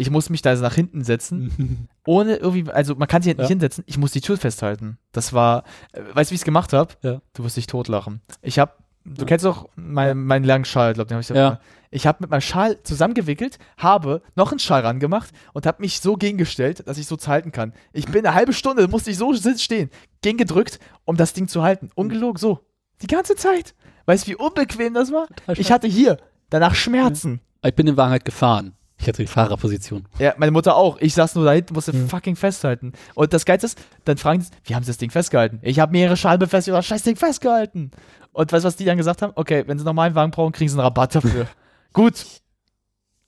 Ich 0.00 0.10
muss 0.10 0.30
mich 0.30 0.42
da 0.42 0.50
also 0.50 0.62
nach 0.62 0.74
hinten 0.74 1.04
setzen, 1.04 1.88
ohne 2.06 2.36
irgendwie, 2.36 2.70
also 2.70 2.94
man 2.94 3.06
kann 3.08 3.22
sich 3.22 3.30
halt 3.30 3.38
nicht 3.38 3.44
Ja. 3.48 3.54
hinsetzen, 3.54 3.84
ich 3.86 3.98
muss 3.98 4.12
die 4.12 4.20
Tür 4.20 4.36
festhalten. 4.36 4.98
Das 5.12 5.32
war, 5.32 5.64
äh, 5.92 6.00
weißt 6.14 6.30
du, 6.30 6.32
wie 6.32 6.36
ich 6.36 6.40
es 6.40 6.44
gemacht 6.44 6.72
habe? 6.72 6.94
Ja. 7.02 7.20
Du 7.34 7.44
wirst 7.44 7.56
dich 7.56 7.66
totlachen. 7.66 8.20
Ich 8.42 8.58
habe, 8.58 8.72
du 9.04 9.22
Ja. 9.22 9.26
kennst 9.26 9.44
doch 9.44 9.68
meinen 9.76 10.24
meinen 10.26 10.44
langen 10.44 10.64
Schal, 10.64 10.94
glaube 10.94 11.18
ich. 11.20 11.28
Ja. 11.28 11.60
Ich 11.92 12.06
habe 12.06 12.18
mit 12.20 12.30
meinem 12.30 12.40
Schal 12.40 12.80
zusammengewickelt, 12.84 13.58
habe 13.76 14.22
noch 14.36 14.52
einen 14.52 14.60
Schal 14.60 14.82
rangemacht 14.82 15.30
und 15.52 15.66
habe 15.66 15.82
mich 15.82 16.00
so 16.00 16.14
gegengestellt, 16.16 16.86
dass 16.88 16.98
ich 16.98 17.06
so 17.06 17.16
halten 17.26 17.50
kann. 17.52 17.72
Ich 17.92 18.06
bin 18.06 18.24
eine 18.24 18.34
halbe 18.34 18.52
Stunde, 18.52 18.86
musste 18.88 19.10
ich 19.10 19.18
so 19.18 19.34
stehen, 19.34 19.90
gegengedrückt, 20.22 20.78
um 21.04 21.16
das 21.16 21.32
Ding 21.32 21.48
zu 21.48 21.62
halten. 21.62 21.90
Ungelogen, 21.94 22.38
so. 22.38 22.60
Die 23.02 23.06
ganze 23.08 23.34
Zeit. 23.34 23.74
Weißt 24.06 24.26
du, 24.26 24.30
wie 24.30 24.36
unbequem 24.36 24.94
das 24.94 25.10
war? 25.12 25.26
Ich 25.56 25.72
hatte 25.72 25.88
hier 25.88 26.16
danach 26.48 26.74
Schmerzen. 26.74 27.40
ich 27.64 27.74
bin 27.74 27.86
den 27.86 27.96
Wagen 27.96 28.12
halt 28.12 28.24
gefahren. 28.24 28.74
Ich 29.00 29.08
hatte 29.08 29.22
die 29.22 29.26
Fahrerposition. 29.26 30.06
Ja, 30.18 30.34
meine 30.36 30.52
Mutter 30.52 30.76
auch. 30.76 30.98
Ich 31.00 31.14
saß 31.14 31.34
nur 31.34 31.44
da 31.46 31.52
hinten, 31.52 31.72
musste 31.74 31.92
Mhm. 31.94 32.08
fucking 32.08 32.36
festhalten. 32.36 32.92
Und 33.14 33.32
das 33.32 33.44
Geilste 33.46 33.66
ist, 33.66 33.78
dann 34.04 34.18
fragen 34.18 34.42
sie, 34.42 34.50
wie 34.64 34.74
haben 34.74 34.82
sie 34.84 34.90
das 34.90 34.98
Ding 34.98 35.10
festgehalten? 35.10 35.58
Ich 35.62 35.80
habe 35.80 35.92
mehrere 35.92 36.16
Schallbefestigungen 36.16 36.78
das 36.78 36.86
scheiß 36.86 37.02
Ding 37.02 37.16
festgehalten. 37.16 37.90
Und 38.32 38.52
weißt 38.52 38.64
du, 38.64 38.66
was 38.68 38.76
die 38.76 38.84
dann 38.84 38.98
gesagt 38.98 39.22
haben? 39.22 39.32
Okay, 39.36 39.64
wenn 39.66 39.78
sie 39.78 39.84
nochmal 39.84 40.06
einen 40.06 40.14
Wagen 40.14 40.30
brauchen, 40.32 40.52
kriegen 40.52 40.68
sie 40.68 40.74
einen 40.74 40.82
Rabatt 40.84 41.14
dafür. 41.14 41.46
Gut. 41.94 42.24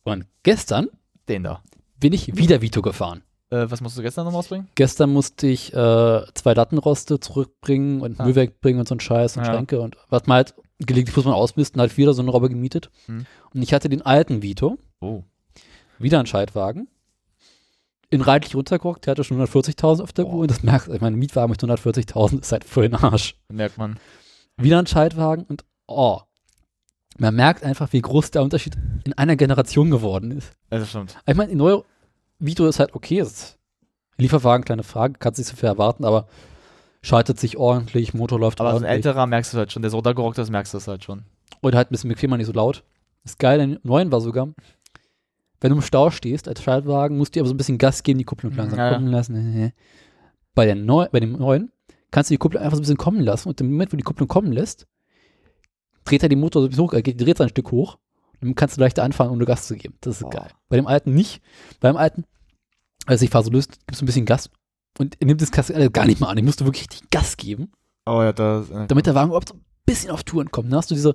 Und 0.05 0.26
gestern 0.42 0.89
Den 1.28 1.44
da. 1.44 1.62
bin 1.99 2.12
ich 2.12 2.36
wieder 2.36 2.60
Vito 2.60 2.83
gefahren. 2.83 3.23
Äh, 3.51 3.70
was 3.70 3.81
musst 3.81 3.97
du 3.99 4.02
gestern 4.02 4.25
noch 4.26 4.34
rausbringen? 4.34 4.68
Gestern 4.75 5.10
musste 5.12 5.47
ich 5.47 5.73
äh, 5.73 6.23
zwei 6.34 6.55
Lattenroste 6.55 7.20
zurückbringen 7.20 8.01
und 8.01 8.18
Ah. 8.20 8.25
Müll 8.25 8.34
wegbringen 8.34 8.81
und 8.81 8.89
so 8.89 8.94
ein 8.94 9.01
Scheiß 9.01 9.36
und 9.36 9.44
Ja. 9.44 9.52
Schränke 9.52 9.81
und 9.81 9.97
was 10.09 10.26
man 10.26 10.36
halt 10.36 10.55
gelegentlich 10.78 11.17
muss 11.17 11.25
man 11.25 11.34
ausmisten, 11.34 11.81
halt 11.81 11.97
wieder 11.97 12.12
so 12.15 12.23
eine 12.23 12.31
Robbe 12.31 12.49
gemietet. 12.49 12.91
Hm. 13.07 13.25
Und 13.55 13.62
ich 13.62 13.73
hatte 13.73 13.89
den 13.89 14.02
alten 14.02 14.42
Vito, 14.42 14.78
Oh. 15.01 15.23
Wieder 16.02 16.20
ein 16.20 16.26
Scheidwagen, 16.26 16.89
in 18.10 18.20
reichlich 18.20 18.55
runtergeguckt, 18.55 19.06
der 19.06 19.12
hatte 19.12 19.24
schon 19.24 19.40
140.000 19.40 20.02
auf 20.02 20.12
der 20.12 20.24
Boah. 20.24 20.34
Uhr 20.34 20.40
und 20.42 20.50
das 20.50 20.62
merkst 20.62 20.89
du, 20.89 20.92
ich 20.92 21.00
meine, 21.00 21.16
ein 21.16 21.18
Mietwagen 21.18 21.50
mit 21.50 21.60
140.000 21.62 22.40
ist 22.40 22.52
halt 22.52 22.64
voll 22.64 22.84
in 22.84 22.92
den 22.92 23.02
Arsch. 23.02 23.36
Merkt 23.48 23.78
man. 23.78 23.98
Wieder 24.58 24.78
ein 24.78 24.86
Scheidwagen 24.86 25.44
und 25.44 25.64
oh, 25.86 26.20
man 27.18 27.34
merkt 27.34 27.62
einfach, 27.62 27.92
wie 27.92 28.00
groß 28.00 28.31
der 28.31 28.42
Unterschied 28.42 28.76
in 29.05 29.12
einer 29.14 29.36
Generation 29.36 29.90
geworden 29.90 30.31
ist. 30.31 30.52
Das 30.70 30.89
stimmt. 30.90 31.16
Ich 31.26 31.36
meine, 31.36 31.50
die 31.50 31.56
neue 31.56 31.84
Vito 32.39 32.66
ist 32.66 32.81
halt 32.81 32.94
okay. 32.94 33.20
Ist 33.20 33.58
Lieferwagen, 34.18 34.64
kleine 34.64 34.82
Frage, 34.82 35.14
kannst 35.18 35.39
nicht 35.39 35.48
so 35.48 35.56
viel 35.56 35.68
erwarten, 35.68 36.05
aber 36.05 36.26
schaltet 37.02 37.40
sich 37.40 37.56
ordentlich, 37.56 38.14
Motor 38.14 38.39
läuft 38.39 38.60
Aber 38.60 38.70
so 38.70 38.76
ein 38.76 38.82
ordentlich. 38.82 39.06
älterer 39.06 39.26
merkst 39.26 39.55
du 39.55 39.58
halt 39.58 39.72
schon. 39.72 39.82
Der 39.82 39.90
so 39.90 39.97
runtergerockt 39.98 40.39
ist, 40.39 40.50
merkst 40.50 40.74
du 40.74 40.78
es 40.78 40.86
halt 40.86 41.02
schon. 41.02 41.24
Und 41.60 41.74
halt 41.74 41.89
ein 41.89 41.92
bisschen 41.92 42.08
bequemer, 42.08 42.36
nicht 42.36 42.47
so 42.47 42.52
laut. 42.52 42.84
Das 43.24 43.39
Geile 43.39 43.62
an 43.62 43.70
dem 43.70 43.81
neuen 43.82 44.12
war 44.12 44.20
sogar, 44.20 44.48
wenn 45.62 45.70
du 45.70 45.76
im 45.76 45.82
Stau 45.82 46.10
stehst 46.10 46.49
als 46.49 46.62
Schaltwagen, 46.62 47.16
musst 47.16 47.34
du 47.34 47.41
aber 47.41 47.49
so 47.49 47.55
ein 47.55 47.57
bisschen 47.57 47.78
Gas 47.78 48.02
geben, 48.02 48.18
die 48.18 48.24
Kupplung 48.24 48.55
langsam 48.55 48.78
Ja, 48.78 48.89
ja. 48.91 48.94
kommen 48.94 49.07
lassen. 49.08 49.73
Bei, 50.55 50.66
der 50.66 50.74
neu, 50.74 51.07
bei 51.10 51.20
dem 51.20 51.32
neuen 51.32 51.73
kannst 52.10 52.31
du 52.31 52.34
die 52.34 52.39
Kupplung 52.39 52.62
einfach 52.62 52.76
so 52.76 52.81
ein 52.81 52.82
bisschen 52.82 52.97
kommen 52.99 53.20
lassen 53.20 53.49
und 53.49 53.60
im 53.60 53.70
Moment, 53.70 53.92
wo 53.92 53.97
die 53.97 54.02
Kupplung 54.02 54.28
kommen 54.28 54.52
lässt, 54.52 54.86
dreht 56.05 56.23
er 56.23 56.28
die 56.28 56.36
Motor 56.36 56.62
so 56.62 56.66
ein 56.66 56.70
bisschen 56.70 56.84
hoch, 56.84 56.92
äh, 56.92 57.02
geht- 57.02 57.20
dreht 57.20 57.39
sein 57.39 57.49
Stück 57.49 57.70
hoch 57.70 57.94
und 58.34 58.42
dann 58.49 58.55
kannst 58.55 58.76
du 58.76 58.81
leichter 58.81 59.02
anfangen, 59.05 59.31
ohne 59.31 59.44
Gas 59.47 59.66
zu 59.66 59.76
geben. 59.76 59.94
Das 60.00 60.16
ist 60.16 60.23
Boah. 60.23 60.31
geil. 60.31 60.49
Bei 60.68 60.76
dem 60.76 60.86
alten 60.86 61.15
nicht. 61.15 61.41
Beim 61.81 61.97
alten, 61.97 62.24
also 63.07 63.24
ich 63.24 63.31
fahre 63.31 63.44
so 63.44 63.50
löst, 63.50 63.78
gibst 63.86 64.00
du 64.00 64.05
ein 64.05 64.07
bisschen 64.07 64.26
Gas 64.26 64.50
und 64.99 65.16
er 65.20 65.26
nimmt 65.26 65.41
das 65.41 65.52
Gas 65.52 65.70
äh, 65.70 65.89
gar 65.92 66.05
nicht 66.07 66.20
mal 66.20 66.28
an. 66.28 66.39
Ich 66.39 66.44
musst 66.44 66.60
du 66.60 66.65
wirklich 66.65 66.82
richtig 66.91 67.08
Gas 67.10 67.36
geben 67.36 67.70
Oh 68.05 68.20
ja, 68.20 68.32
da. 68.32 68.62
Äh, 68.62 68.86
damit 68.89 69.07
der 69.07 69.15
Wagen 69.15 69.28
überhaupt 69.28 69.49
so 69.49 69.55
ein 69.55 69.65
bisschen 69.86 70.10
auf 70.10 70.24
Touren 70.24 70.50
kommt. 70.50 70.70
Dann 70.73 70.76
hast 70.78 70.91
du 70.91 70.94
diese 70.97 71.15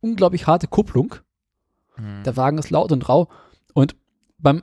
unglaublich 0.00 0.46
harte 0.48 0.66
Kupplung. 0.66 1.14
hm. 1.94 2.24
Der 2.24 2.36
Wagen 2.36 2.58
ist 2.58 2.70
laut 2.70 2.90
und 2.90 3.08
rau. 3.08 3.28
Und 3.74 3.94
beim, 4.38 4.62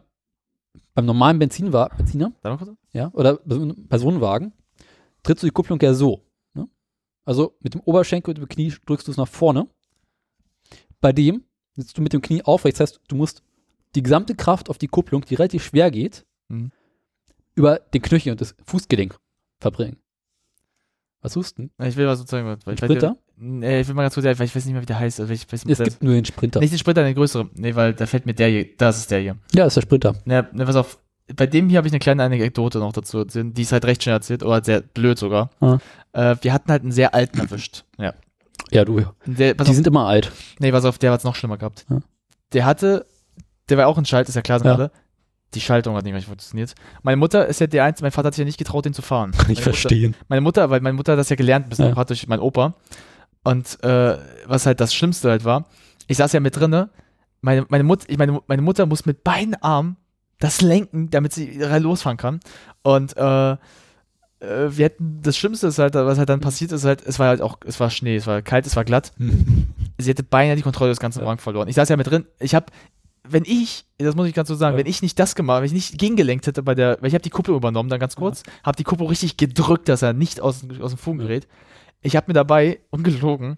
beim 0.94 1.06
normalen 1.06 1.38
Benzinwa 1.40 1.88
Benziner, 1.90 2.34
ja, 2.94 3.12
oder 3.14 3.38
Personenwagen, 3.38 4.54
trittst 5.24 5.44
du 5.44 5.48
die 5.48 5.52
Kupplung 5.54 5.80
ja 5.82 5.94
so. 5.94 6.26
Ne? 6.54 6.68
Also 7.26 7.56
mit 7.62 7.74
dem 7.76 7.82
Oberschenkel 7.82 8.32
und 8.34 8.40
dem 8.42 8.50
Knie 8.50 8.74
drückst 8.86 9.08
du 9.08 9.12
es 9.12 9.18
nach 9.18 9.28
vorne. 9.28 9.68
Bei 11.00 11.12
dem 11.12 11.44
sitzt 11.76 11.98
du 11.98 12.02
mit 12.02 12.14
dem 12.14 12.22
Knie 12.22 12.42
aufrecht. 12.44 12.80
Das 12.80 12.92
heißt, 12.92 13.02
du 13.08 13.16
musst 13.16 13.44
die 13.96 14.04
gesamte 14.04 14.36
Kraft 14.36 14.70
auf 14.70 14.78
die 14.78 14.88
Kupplung, 14.88 15.22
die 15.26 15.36
relativ 15.36 15.64
schwer 15.64 15.92
geht, 15.92 16.26
Mhm. 16.50 16.72
über 17.56 17.80
den 17.80 18.02
Knöchel 18.02 18.32
und 18.32 18.42
das 18.42 18.56
Fußgelenk 18.66 19.18
verbringen. 19.60 19.98
Was 21.22 21.34
suchst 21.34 21.58
du 21.58 21.64
denn? 21.64 21.88
Ich 21.88 21.96
will 21.96 22.08
was 22.08 22.20
sozusagen. 22.20 22.46
Weil 22.66 22.78
Sprinter? 22.78 23.18
Nee, 23.44 23.82
ich 23.82 23.88
will 23.88 23.96
mal 23.96 24.04
ganz 24.04 24.14
kurz, 24.14 24.24
weil 24.26 24.34
ich 24.40 24.56
weiß 24.56 24.66
nicht 24.66 24.74
mehr, 24.74 24.82
wie 24.84 24.86
der 24.86 25.00
heißt. 25.00 25.20
Also 25.20 25.34
ich 25.34 25.52
weiß 25.52 25.66
Es 25.68 25.78
der- 25.80 25.88
gibt 25.88 26.04
nur 26.04 26.14
den 26.14 26.26
Sprinter. 26.26 26.60
Nicht 26.60 26.72
den 26.74 26.78
Sprinter, 26.78 27.04
den 27.04 27.16
größeren. 27.16 27.50
Nee, 27.56 27.74
weil 27.76 27.94
da 27.96 28.06
fällt 28.06 28.28
mir 28.28 28.36
der 28.36 28.50
hier. 28.50 28.68
Das 28.78 28.98
ist 29.00 29.10
der 29.10 29.20
hier. 29.20 29.36
Ja, 29.54 29.66
ist 29.66 29.76
der 29.76 29.82
Sprinter. 29.82 30.14
Ne, 30.26 30.48
ne, 30.54 30.66
pass 30.66 30.76
auf. 30.76 31.00
Bei 31.36 31.48
dem 31.48 31.68
hier 31.70 31.78
habe 31.78 31.88
ich 31.88 31.94
eine 31.94 32.00
kleine 32.00 32.24
Anekdote 32.24 32.78
noch 32.80 32.94
dazu. 32.94 33.24
Die 33.26 33.62
ist 33.62 33.72
halt 33.72 33.86
recht 33.86 34.04
schnell 34.04 34.16
erzählt, 34.16 34.44
oder 34.44 34.64
sehr 34.64 34.82
blöd 34.82 35.18
sogar. 35.18 35.50
Ah. 35.60 35.80
Äh, 36.14 36.36
wir 36.42 36.54
hatten 36.54 36.70
halt 36.72 36.84
einen 36.84 36.92
sehr 36.92 37.16
alten 37.16 37.40
erwischt. 37.40 37.86
Ja. 37.98 38.14
Ja, 38.70 38.86
du. 38.86 38.98
Pass 38.98 39.08
Die 39.36 39.54
auf, 39.60 39.68
sind 39.74 39.88
immer 39.88 40.06
alt. 40.08 40.32
nee, 40.60 40.72
pass 40.72 40.86
auf, 40.86 40.98
der 41.00 41.12
hat 41.12 41.22
es 41.22 41.24
noch 41.24 41.36
schlimmer 41.36 41.58
gehabt. 41.58 41.86
Ja. 41.90 42.00
Der 42.54 42.66
hatte, 42.66 43.06
der 43.70 43.78
war 43.78 43.88
auch 43.88 43.98
ein 43.98 44.06
Schalt, 44.06 44.30
ist 44.30 44.36
ja 44.36 44.42
klar, 44.42 44.60
sind 44.60 44.68
Ja. 44.68 44.76
alle. 44.76 44.92
Die 45.56 45.62
Schaltung 45.62 45.96
hat 45.96 46.04
nicht 46.04 46.14
mehr 46.14 46.22
funktioniert. 46.22 46.76
Meine 47.02 47.18
Mutter 47.18 47.46
ist 47.48 47.60
ja 47.60 47.68
der 47.68 47.86
Einzige, 47.86 48.06
mein 48.06 48.12
Vater 48.12 48.28
hat 48.28 48.36
sich 48.36 48.40
ja 48.42 48.46
nicht 48.46 48.58
getraut, 48.60 48.86
den 48.86 48.94
zu 48.94 49.02
fahren. 49.02 49.32
Kann 49.32 49.50
ich 49.52 49.62
verstehen. 49.62 50.16
meine 50.28 50.42
Mutter, 50.42 50.70
weil 50.70 50.80
meine 50.82 50.94
Mutter 50.96 51.14
hat 51.14 51.20
das 51.20 51.30
ja 51.30 51.36
gelernt, 51.36 51.70
bisschen 51.70 51.90
Ja. 51.90 51.98
auch 51.98 52.04
durch 52.06 52.28
meinen 52.28 52.40
Opa. 52.40 52.74
Und 53.44 53.84
äh, 53.84 54.18
was 54.46 54.66
halt 54.66 54.80
das 54.80 54.94
Schlimmste 54.94 55.30
halt 55.30 55.46
war, 55.46 55.66
ich 56.08 56.18
saß 56.18 56.34
ja 56.34 56.40
mit 56.40 56.56
drinne, 56.56 56.90
meine, 57.42 57.66
meine, 57.70 57.84
Mut, 57.84 58.04
ich, 58.08 58.18
meine, 58.18 58.40
meine 58.48 58.62
Mutter 58.62 58.86
muss 58.86 59.06
mit 59.06 59.24
beiden 59.24 59.56
Armen 59.56 59.98
das 60.40 60.62
lenken, 60.62 61.10
damit 61.10 61.34
sie 61.34 61.60
losfahren 61.60 62.18
kann. 62.18 62.40
Und 62.84 63.16
äh, 63.18 63.52
äh, 63.54 63.58
wir 64.40 64.86
hätten, 64.86 65.22
das 65.22 65.38
Schlimmste 65.38 65.68
ist 65.68 65.80
halt, 65.80 65.94
was 65.96 66.18
halt 66.18 66.30
dann 66.30 66.40
passiert 66.40 66.72
ist 66.72 66.86
halt, 66.86 67.06
es 67.06 67.20
war 67.20 67.28
halt 67.28 67.42
auch, 67.42 67.58
es 67.66 67.80
war 67.80 67.90
Schnee, 67.90 68.16
es 68.16 68.28
war 68.28 68.42
kalt, 68.42 68.66
es 68.66 68.76
war 68.76 68.84
glatt. 68.84 69.14
Sie 69.98 70.10
hätte 70.10 70.24
beinahe 70.24 70.56
die 70.56 70.62
Kontrolle 70.64 70.92
des 70.92 71.00
ganzen 71.00 71.20
Ja. 71.20 71.26
Wagens 71.26 71.44
verloren. 71.44 71.68
Ich 71.68 71.76
saß 71.76 71.90
ja 71.90 71.98
mit 71.98 72.10
drin, 72.10 72.26
ich 72.40 72.56
habe 72.56 72.68
wenn 73.24 73.44
ich, 73.46 73.86
das 74.00 74.16
muss 74.16 74.28
ich 74.28 74.34
ganz 74.34 74.48
so 74.48 74.56
sagen, 74.56 74.76
Ja. 74.76 74.80
wenn 74.84 74.90
ich 74.90 75.02
nicht 75.04 75.18
das 75.20 75.36
gemacht, 75.36 75.60
wenn 75.60 75.68
ich 75.68 75.74
nicht 75.74 75.98
gegengelenkt 76.00 76.48
hätte 76.48 76.64
bei 76.64 76.74
der, 76.74 76.98
weil 77.02 77.08
ich 77.08 77.14
habe 77.14 77.22
die 77.22 77.30
Kupplung 77.30 77.56
übernommen, 77.56 77.88
dann 77.88 78.00
ganz 78.00 78.16
kurz, 78.16 78.42
habe 78.64 78.76
die 78.76 78.84
Kupplung 78.84 79.10
richtig 79.10 79.38
gedrückt, 79.38 79.88
dass 79.90 80.02
er 80.02 80.14
nicht 80.14 80.42
aus, 80.42 80.66
aus 80.82 80.92
dem 80.92 80.98
Fugen 80.98 81.20
gerät. 81.20 81.48
Ich 82.02 82.16
habe 82.16 82.26
mir 82.28 82.34
dabei, 82.34 82.80
ungelogen, 82.90 83.58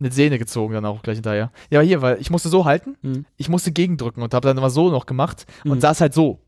eine 0.00 0.12
Sehne 0.12 0.38
gezogen 0.38 0.74
dann 0.74 0.84
auch 0.86 1.02
gleich 1.02 1.16
hinterher. 1.16 1.50
Ja, 1.70 1.80
hier, 1.80 2.02
weil 2.02 2.20
ich 2.20 2.30
musste 2.30 2.48
so 2.48 2.64
halten, 2.64 2.96
Mhm. 3.02 3.24
ich 3.36 3.48
musste 3.48 3.72
gegendrücken 3.72 4.22
und 4.22 4.32
habe 4.34 4.46
dann 4.46 4.56
immer 4.58 4.70
so 4.70 4.90
noch 4.90 5.06
gemacht 5.06 5.46
und 5.64 5.76
Mhm. 5.76 5.80
saß 5.80 6.00
halt 6.00 6.14
so. 6.14 6.40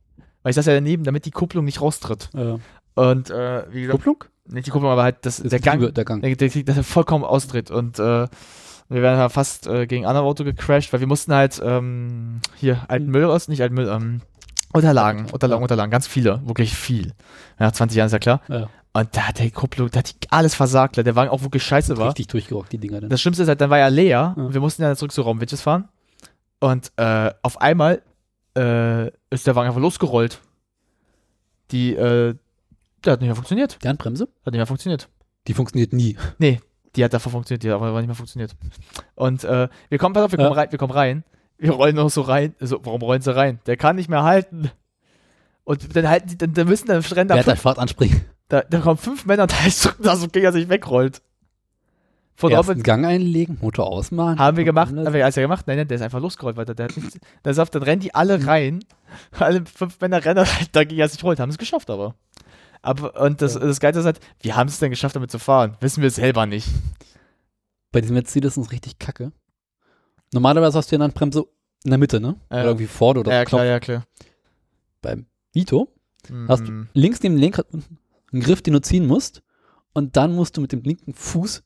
Weil 0.42 0.50
ich 0.50 0.56
saß 0.56 0.66
ja 0.66 0.74
daneben, 0.74 1.04
damit 1.04 1.24
die 1.26 1.30
Kupplung 1.30 1.64
nicht 1.64 1.80
raustritt. 1.80 2.30
Äh, 2.34 2.56
Und 2.94 3.30
äh, 3.30 3.64
wie 3.72 3.82
gesagt, 3.82 3.98
Kupplung? 3.98 4.24
nicht 4.46 4.66
die 4.66 4.70
Kupplung, 4.70 4.90
aber 4.90 5.02
halt 5.02 5.16
das, 5.22 5.38
Das 5.38 5.50
der 5.50 5.60
Gang, 5.60 5.92
der 5.94 6.04
Gang. 6.04 6.22
der, 6.22 6.34
der, 6.34 6.48
dass 6.64 6.76
er 6.76 6.84
vollkommen 6.84 7.24
austritt 7.24 7.70
und 7.70 7.98
äh, 7.98 8.26
wir 8.92 9.02
wären 9.02 9.18
halt 9.18 9.32
fast 9.32 9.66
äh, 9.68 9.86
gegen 9.86 10.04
ein 10.04 10.08
anderes 10.10 10.26
Auto 10.26 10.44
gecrashed, 10.44 10.92
weil 10.92 11.00
wir 11.00 11.06
mussten 11.06 11.32
halt 11.32 11.60
ähm, 11.64 12.40
hier 12.56 12.84
alten 12.88 13.06
Müll 13.10 13.24
raus, 13.24 13.46
nicht 13.48 13.62
alten 13.62 13.74
Müll, 13.76 13.88
ähm, 13.88 14.20
Unterlagen, 14.72 15.26
Unterlagen, 15.30 15.62
Unterlagen, 15.62 15.90
ganz 15.90 16.06
viele, 16.06 16.40
wirklich 16.46 16.74
viel. 16.76 17.12
Nach 17.58 17.72
20 17.72 17.96
Jahren 17.96 18.06
ist 18.06 18.12
ja 18.12 18.18
klar. 18.20 18.40
Ja. 18.48 18.68
Und 18.92 19.16
da 19.16 19.28
hat 19.28 19.38
der 19.38 19.50
Kupplung, 19.50 19.88
da 19.90 20.00
hat 20.00 20.10
die 20.22 20.30
alles 20.30 20.54
versagt, 20.54 20.96
der 20.96 21.14
Wagen 21.14 21.30
auch 21.30 21.42
wirklich 21.42 21.62
scheiße 21.62 21.96
war. 21.96 22.08
Richtig 22.08 22.26
durchgerockt, 22.26 22.72
die 22.72 22.78
Dinger 22.78 23.00
dann. 23.00 23.10
Das 23.10 23.20
Schlimmste 23.20 23.44
ist 23.44 23.48
halt, 23.48 23.60
dann 23.60 23.70
war 23.70 23.78
ja 23.78 23.86
leer 23.88 24.34
und 24.36 24.52
wir 24.52 24.60
mussten 24.60 24.82
ja 24.82 24.96
zurück 24.96 25.12
zu 25.12 25.22
Raumwitches 25.22 25.60
fahren. 25.62 25.88
Und 26.58 26.90
äh, 26.96 27.30
auf 27.42 27.60
einmal 27.60 28.02
äh, 28.56 29.06
ist 29.30 29.46
der 29.46 29.54
Wagen 29.54 29.68
einfach 29.68 29.80
losgerollt. 29.80 30.40
Die, 31.70 31.94
äh, 31.94 32.34
der 33.04 33.12
hat 33.12 33.20
nicht 33.20 33.28
mehr 33.28 33.36
funktioniert. 33.36 33.78
Die 33.82 33.88
Handbremse? 33.88 34.24
Hat 34.44 34.52
nicht 34.52 34.58
mehr 34.58 34.66
funktioniert. 34.66 35.08
Die 35.46 35.54
funktioniert 35.54 35.92
nie. 35.92 36.16
Nee, 36.38 36.60
die 36.96 37.04
hat 37.04 37.14
davor 37.14 37.30
funktioniert, 37.30 37.62
die 37.62 37.70
hat 37.70 37.76
aber 37.76 37.96
nicht 37.98 38.08
mehr 38.08 38.16
funktioniert. 38.16 38.56
Und 39.14 39.44
äh, 39.44 39.68
wir 39.88 39.98
kommen, 39.98 40.14
pass 40.14 40.24
auf, 40.24 40.32
wir 40.32 40.38
kommen 40.38 40.50
Ja. 40.50 40.56
rein, 40.56 40.72
wir 40.72 40.78
kommen 40.78 40.92
rein. 40.92 41.24
Wir 41.58 41.70
rollen 41.70 41.94
noch 41.94 42.10
so 42.10 42.22
rein. 42.22 42.54
So, 42.58 42.80
warum 42.84 43.02
rollen 43.02 43.22
sie 43.22 43.34
rein? 43.34 43.60
Der 43.66 43.76
kann 43.76 43.96
nicht 43.96 44.08
mehr 44.08 44.24
halten. 44.24 44.70
Und 45.64 45.94
dann 45.94 46.08
halten 46.08 46.28
die, 46.28 46.38
dann, 46.38 46.52
dann 46.54 46.66
müssen 46.66 46.88
dann 46.88 47.02
da, 47.02 47.34
Wer 47.34 47.38
hat 47.38 47.44
fünf, 47.44 47.60
Fahrt 47.60 47.78
anspringen? 47.78 48.22
Da, 48.50 48.60
da 48.62 48.80
kommen 48.80 48.98
fünf 48.98 49.24
Männer 49.24 49.46
da 49.46 49.56
ist 49.66 49.80
so, 49.80 49.90
dass 50.02 50.22
okay, 50.22 50.40
er 50.42 50.52
sich 50.52 50.68
wegrollt. 50.68 51.22
Von 52.34 52.52
Ersten 52.52 52.70
Robin 52.70 52.82
Gang 52.82 53.04
einlegen, 53.04 53.58
Motor 53.60 53.86
ausmachen. 53.86 54.38
haben 54.38 54.56
wir 54.56 54.64
gemacht, 54.64 54.94
haben 54.96 55.12
wir 55.12 55.24
alles 55.24 55.36
ja 55.36 55.42
gemacht. 55.42 55.66
Nein, 55.66 55.76
nein, 55.76 55.88
der 55.88 55.96
ist 55.96 56.02
einfach 56.02 56.20
losgerollt, 56.20 56.56
weil 56.56 56.64
der, 56.64 56.74
der. 56.74 56.88
Dann, 57.42 57.54
sagt, 57.54 57.74
dann 57.74 57.82
rennen 57.82 58.00
die 58.00 58.14
alle 58.14 58.46
rein. 58.46 58.80
Alle 59.38 59.64
fünf 59.66 60.00
Männer 60.00 60.24
rennen 60.24 60.46
dagegen, 60.72 61.02
als 61.02 61.12
sich 61.12 61.22
rollt. 61.24 61.38
Haben 61.40 61.50
es 61.50 61.58
geschafft, 61.58 61.90
aber. 61.90 62.14
aber 62.80 63.20
und 63.20 63.42
das, 63.42 63.54
Ja. 63.54 63.60
das 63.60 63.78
Geile 63.80 63.98
ist 63.98 64.06
halt, 64.06 64.20
wie 64.40 64.52
haben 64.54 64.68
es 64.68 64.78
denn 64.78 64.88
geschafft, 64.90 65.16
damit 65.16 65.30
zu 65.30 65.38
fahren? 65.38 65.76
Wissen 65.80 66.02
wir 66.02 66.10
selber 66.10 66.46
nicht. 66.46 66.68
Bei 67.92 68.00
diesem 68.00 68.14
Mercedes 68.14 68.56
ist 68.56 68.66
es 68.66 68.72
richtig 68.72 68.98
kacke. 68.98 69.32
Normalerweise 70.32 70.78
hast 70.78 70.90
du 70.90 70.94
ja 70.94 70.98
eine 70.98 71.04
Handbremse 71.04 71.44
in 71.84 71.90
der 71.90 71.98
Mitte, 71.98 72.20
ne? 72.20 72.36
Ja. 72.50 72.58
Oder 72.58 72.64
irgendwie 72.66 72.86
vorne 72.86 73.20
oder 73.20 73.32
ja, 73.32 73.40
Knopf. 73.44 73.48
klar, 73.50 73.64
ja, 73.66 73.80
klar. 73.80 74.04
Beim 75.02 75.26
Vito 75.52 75.88
hast 76.48 76.66
du 76.66 76.72
Mhm. 76.72 76.88
links 76.94 77.20
neben 77.22 77.34
dem 77.34 77.40
Lenkrad 77.40 77.66
unten 77.72 77.98
einen 78.32 78.42
Griff, 78.42 78.62
den 78.62 78.74
du 78.74 78.80
ziehen 78.80 79.06
musst. 79.06 79.42
Und 79.92 80.16
dann 80.16 80.34
musst 80.34 80.56
du 80.56 80.60
mit 80.60 80.72
dem 80.72 80.82
linken 80.82 81.14
Fuß 81.14 81.62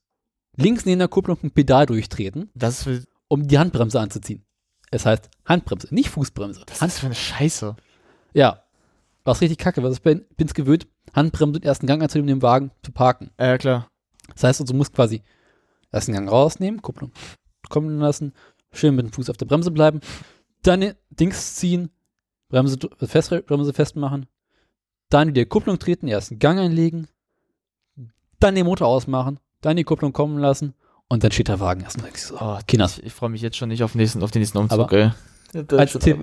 links 0.56 0.86
neben 0.86 0.98
der 0.98 1.08
Kupplung 1.08 1.38
ein 1.42 1.50
Pedal 1.50 1.86
durchtreten, 1.86 2.50
Das 2.54 2.78
ist 2.78 2.82
für, 2.84 3.04
um 3.28 3.46
die 3.48 3.58
Handbremse 3.58 4.00
anzuziehen. 4.00 4.44
Es 4.90 5.04
heißt 5.04 5.28
Handbremse, 5.44 5.92
nicht 5.94 6.08
Fußbremse. 6.10 6.62
das 6.66 6.80
Hand 6.80 6.92
ist 6.92 7.00
für 7.00 7.06
eine 7.06 7.14
Scheiße. 7.14 7.74
ja, 8.32 8.60
was 9.24 9.40
richtig 9.40 9.58
kacke, 9.58 9.82
weil 9.82 9.92
ich 9.92 10.02
bin 10.02 10.24
es 10.38 10.54
gewöhnt, 10.54 10.86
Handbremse 11.14 11.58
im 11.58 11.64
ersten 11.64 11.86
Gang 11.86 12.02
einzunehmen, 12.02 12.30
um 12.34 12.38
den 12.38 12.42
Wagen 12.42 12.70
zu 12.82 12.92
parken. 12.92 13.30
Ja, 13.40 13.56
klar. 13.58 13.88
Das 14.34 14.44
heißt, 14.44 14.60
also, 14.60 14.72
du 14.72 14.76
musst 14.76 14.92
quasi 14.94 15.22
ersten 15.90 16.12
Gang 16.12 16.30
rausnehmen, 16.30 16.80
Kupplung 16.82 17.10
kommen 17.70 17.98
lassen, 17.98 18.32
schön 18.72 18.94
mit 18.94 19.06
dem 19.06 19.12
Fuß 19.12 19.30
auf 19.30 19.36
der 19.36 19.46
Bremse 19.46 19.70
bleiben, 19.70 20.00
dann 20.62 20.80
den 20.82 20.94
Dings 21.10 21.56
ziehen, 21.56 21.90
Bremse, 22.48 22.76
dr- 22.76 22.96
fest, 23.08 23.30
Bremse 23.46 23.72
festmachen, 23.72 24.26
dann 25.14 25.28
wieder 25.28 25.42
die 25.42 25.48
Kupplung 25.48 25.78
treten, 25.78 26.08
ersten 26.08 26.38
Gang 26.38 26.58
einlegen, 26.58 27.06
dann 28.40 28.54
den 28.54 28.66
Motor 28.66 28.88
ausmachen, 28.88 29.38
dann 29.60 29.76
die 29.76 29.84
Kupplung 29.84 30.12
kommen 30.12 30.38
lassen 30.38 30.74
und 31.08 31.22
dann 31.22 31.30
steht 31.30 31.48
der 31.48 31.60
Wagen 31.60 31.82
erstmal 31.82 32.10
so. 32.16 32.36
Oh, 32.38 32.58
Kinders. 32.66 32.98
Ich, 32.98 33.06
ich 33.06 33.12
freue 33.12 33.30
mich 33.30 33.40
jetzt 33.40 33.56
schon 33.56 33.68
nicht 33.68 33.82
auf, 33.82 33.92
den 33.92 33.98
nächsten, 33.98 34.22
auf 34.22 34.32
den 34.32 34.40
nächsten 34.40 34.58
Umzug, 34.58 34.80
Aber 34.80 34.92
ey. 34.92 35.64
als 35.76 35.92
Tipp, 35.92 36.18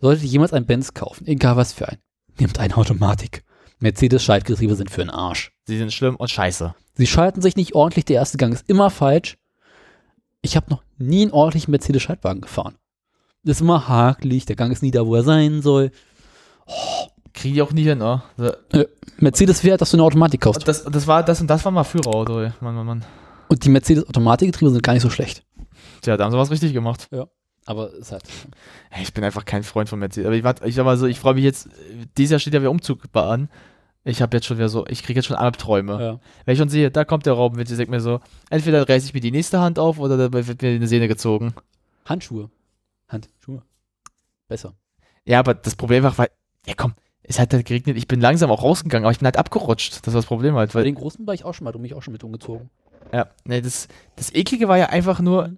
solltet 0.00 0.24
ihr 0.24 0.30
jemals 0.30 0.52
ein 0.52 0.66
Benz 0.66 0.94
kaufen, 0.94 1.26
egal 1.26 1.56
was 1.56 1.72
für 1.72 1.88
ein, 1.88 1.98
nehmt 2.38 2.58
eine 2.58 2.76
Automatik. 2.76 3.44
Mercedes-Schaltgetriebe 3.80 4.74
sind 4.74 4.90
für 4.90 5.02
den 5.02 5.10
Arsch. 5.10 5.52
Sie 5.64 5.78
sind 5.78 5.92
schlimm 5.92 6.16
und 6.16 6.28
scheiße. 6.28 6.74
Sie 6.94 7.06
schalten 7.06 7.40
sich 7.40 7.54
nicht 7.54 7.74
ordentlich, 7.74 8.04
der 8.06 8.16
erste 8.16 8.36
Gang 8.36 8.52
ist 8.52 8.68
immer 8.68 8.90
falsch. 8.90 9.38
Ich 10.42 10.56
habe 10.56 10.70
noch 10.70 10.82
nie 10.98 11.22
einen 11.22 11.30
ordentlichen 11.30 11.70
Mercedes-Schaltwagen 11.70 12.40
gefahren. 12.40 12.74
Das 13.44 13.58
ist 13.58 13.60
immer 13.60 13.86
hakelig, 13.86 14.46
der 14.46 14.56
Gang 14.56 14.72
ist 14.72 14.82
nie 14.82 14.90
da, 14.90 15.06
wo 15.06 15.14
er 15.14 15.22
sein 15.22 15.62
soll. 15.62 15.92
Kriegen 17.38 17.54
die 17.54 17.62
auch 17.62 17.72
nie 17.72 17.84
hin, 17.84 17.98
ne? 17.98 18.22
Mercedes 19.18 19.62
wert, 19.64 19.80
dass 19.80 19.90
du 19.90 19.96
eine 19.96 20.04
Automatik 20.04 20.40
kaufst. 20.40 20.66
Das, 20.66 20.84
das 20.84 21.06
war, 21.06 21.22
das 21.22 21.40
und 21.40 21.46
das 21.48 21.64
war 21.64 21.72
mal 21.72 21.84
Führerauto, 21.84 22.40
ey. 22.42 22.52
Mann, 22.60 22.74
Mann, 22.74 22.86
Mann. 22.86 23.04
Und 23.48 23.64
die 23.64 23.68
Mercedes-Automatikgetriebe 23.70 24.70
sind 24.70 24.82
gar 24.82 24.92
nicht 24.92 25.02
so 25.02 25.10
schlecht. 25.10 25.44
Tja, 26.02 26.16
da 26.16 26.24
haben 26.24 26.32
sie 26.32 26.38
was 26.38 26.50
richtig 26.50 26.72
gemacht. 26.72 27.08
Aber 27.66 27.92
es 27.92 27.98
ist 28.00 28.12
halt. 28.12 28.24
Ey, 28.90 29.02
Ich 29.02 29.12
bin 29.12 29.22
einfach 29.24 29.44
kein 29.44 29.62
Freund 29.62 29.88
von 29.88 29.98
Mercedes. 29.98 30.26
Aber 30.26 30.36
ich, 30.36 30.44
wart- 30.44 30.64
ich 30.64 30.74
sag 30.74 30.84
mal 30.84 30.96
so, 30.96 31.06
ich 31.06 31.18
freue 31.20 31.34
mich 31.34 31.44
jetzt, 31.44 31.68
dieses 32.16 32.30
Jahr 32.32 32.40
steht 32.40 32.54
ja 32.54 32.60
wieder 32.60 32.70
Umzug 32.70 33.02
an. 33.14 33.48
Ich 34.04 34.22
habe 34.22 34.36
jetzt 34.36 34.46
schon 34.46 34.56
wieder 34.56 34.68
so, 34.68 34.86
ich 34.86 35.02
kriege 35.02 35.18
jetzt 35.18 35.26
schon 35.26 35.36
Albträume. 35.36 35.92
Ja. 36.02 36.20
Wenn 36.44 36.52
ich 36.54 36.58
schon 36.58 36.68
sehe, 36.70 36.90
da 36.90 37.04
kommt 37.04 37.26
der 37.26 37.34
Raum, 37.34 37.58
ich 37.58 37.68
denke 37.68 37.90
mir 37.90 38.00
so, 38.00 38.20
entweder 38.48 38.88
reiße 38.88 39.06
ich 39.06 39.14
mir 39.14 39.20
die 39.20 39.30
nächste 39.32 39.60
Hand 39.60 39.78
auf 39.78 39.98
oder 39.98 40.16
dabei 40.16 40.46
wird 40.46 40.62
mir 40.62 40.70
eine 40.70 40.86
Sehne 40.86 41.08
gezogen. 41.08 41.52
Handschuhe. 42.06 42.48
Handschuhe. 43.08 43.62
Besser. 44.48 44.72
Ja, 45.24 45.40
aber 45.40 45.52
das 45.54 45.76
Problem 45.76 46.04
war, 46.04 46.16
weil, 46.16 46.30
ja 46.66 46.72
komm, 46.74 46.94
es 47.28 47.38
hat 47.38 47.52
halt 47.52 47.66
geregnet, 47.66 47.96
ich 47.96 48.08
bin 48.08 48.20
langsam 48.20 48.50
auch 48.50 48.62
rausgegangen, 48.62 49.04
aber 49.04 49.12
ich 49.12 49.18
bin 49.18 49.26
halt 49.26 49.36
abgerutscht. 49.36 50.00
Das 50.06 50.14
war 50.14 50.18
das 50.20 50.26
Problem 50.26 50.54
halt, 50.56 50.72
Bei 50.72 50.78
weil, 50.80 50.84
den 50.84 50.94
großen 50.94 51.26
war 51.26 51.34
ich 51.34 51.44
auch 51.44 51.54
schon 51.54 51.64
mal, 51.64 51.72
du 51.72 51.78
mich 51.78 51.94
auch 51.94 52.02
schon 52.02 52.12
mit 52.12 52.24
umgezogen. 52.24 52.70
ja, 53.12 53.28
ne, 53.44 53.60
das, 53.62 53.86
das 54.16 54.34
Eklige 54.34 54.66
war 54.68 54.78
ja 54.78 54.86
einfach 54.86 55.20
nur, 55.20 55.50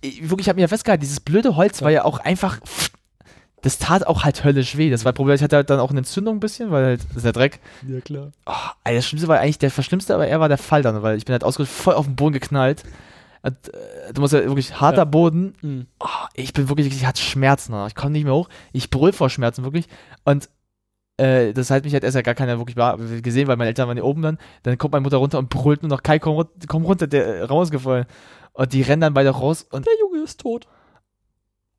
ich, 0.00 0.22
wirklich, 0.30 0.46
ich 0.46 0.48
habe 0.48 0.56
mir 0.56 0.62
ja 0.62 0.68
festgehalten, 0.68 1.00
dieses 1.02 1.20
blöde 1.20 1.56
Holz 1.56 1.82
war 1.82 1.90
ja 1.90 2.04
auch 2.04 2.20
einfach, 2.20 2.60
das 3.62 3.78
tat 3.78 4.06
auch 4.06 4.22
halt 4.22 4.44
höllisch 4.44 4.76
weh. 4.76 4.88
Das 4.90 5.04
war 5.04 5.12
das 5.12 5.16
Problem, 5.16 5.34
ich 5.34 5.42
hatte 5.42 5.56
halt 5.56 5.68
dann 5.70 5.80
auch 5.80 5.90
eine 5.90 5.98
Entzündung 5.98 6.36
ein 6.36 6.40
bisschen, 6.40 6.70
weil 6.70 6.84
halt, 6.84 7.00
das 7.08 7.16
ist 7.16 7.24
der 7.24 7.32
Dreck. 7.32 7.58
Ja, 7.88 8.00
klar. 8.00 8.30
Oh, 8.46 8.52
ey, 8.84 8.94
das 8.94 9.06
Schlimmste 9.06 9.26
war 9.26 9.40
eigentlich 9.40 9.58
der 9.58 9.72
Verschlimmste, 9.72 10.14
aber 10.14 10.28
er 10.28 10.38
war 10.38 10.48
der 10.48 10.58
Fall 10.58 10.82
dann, 10.82 11.02
weil 11.02 11.16
ich 11.16 11.24
bin 11.24 11.32
halt 11.32 11.42
ausgerüstet 11.42 11.76
voll 11.76 11.94
auf 11.94 12.06
den 12.06 12.14
Boden 12.14 12.34
geknallt. 12.34 12.84
Und, 13.42 13.56
äh, 13.74 14.12
du 14.14 14.20
musst 14.20 14.32
ja 14.34 14.44
wirklich 14.44 14.80
harter 14.80 14.98
Ja. 14.98 15.04
Boden. 15.04 15.54
Mhm. 15.62 15.86
Oh, 15.98 16.06
ich 16.34 16.52
bin 16.52 16.68
wirklich, 16.68 16.86
ich 16.88 17.04
hatte 17.06 17.20
Schmerzen. 17.20 17.74
Ich 17.88 17.96
komme 17.96 18.12
nicht 18.12 18.24
mehr 18.24 18.34
hoch. 18.34 18.48
Ich 18.72 18.90
brüll 18.90 19.12
vor 19.12 19.30
Schmerzen 19.30 19.64
wirklich. 19.64 19.88
Und 20.24 20.48
äh, 21.18 21.52
das 21.52 21.70
hat 21.70 21.84
mich 21.84 21.92
halt 21.92 22.04
erst 22.04 22.14
ja 22.16 22.22
gar 22.22 22.34
keiner 22.34 22.58
wirklich 22.58 23.22
gesehen, 23.22 23.46
weil 23.48 23.56
meine 23.56 23.68
Eltern 23.68 23.86
waren 23.88 23.96
hier 23.96 24.04
oben 24.04 24.22
dann. 24.22 24.38
Dann 24.62 24.78
kommt 24.78 24.92
meine 24.92 25.02
Mutter 25.02 25.18
runter 25.18 25.38
und 25.38 25.50
brüllt 25.50 25.82
nur 25.82 25.90
noch, 25.90 26.02
Kai, 26.02 26.18
komm, 26.18 26.46
komm 26.66 26.84
runter, 26.84 27.06
der 27.06 27.26
äh, 27.26 27.42
rausgefallen. 27.42 28.06
Und 28.54 28.72
die 28.72 28.82
rennen 28.82 29.02
dann 29.02 29.14
beide 29.14 29.30
raus 29.30 29.66
und 29.70 29.86
Der 29.86 29.92
Junge 30.00 30.24
ist 30.24 30.40
tot. 30.40 30.66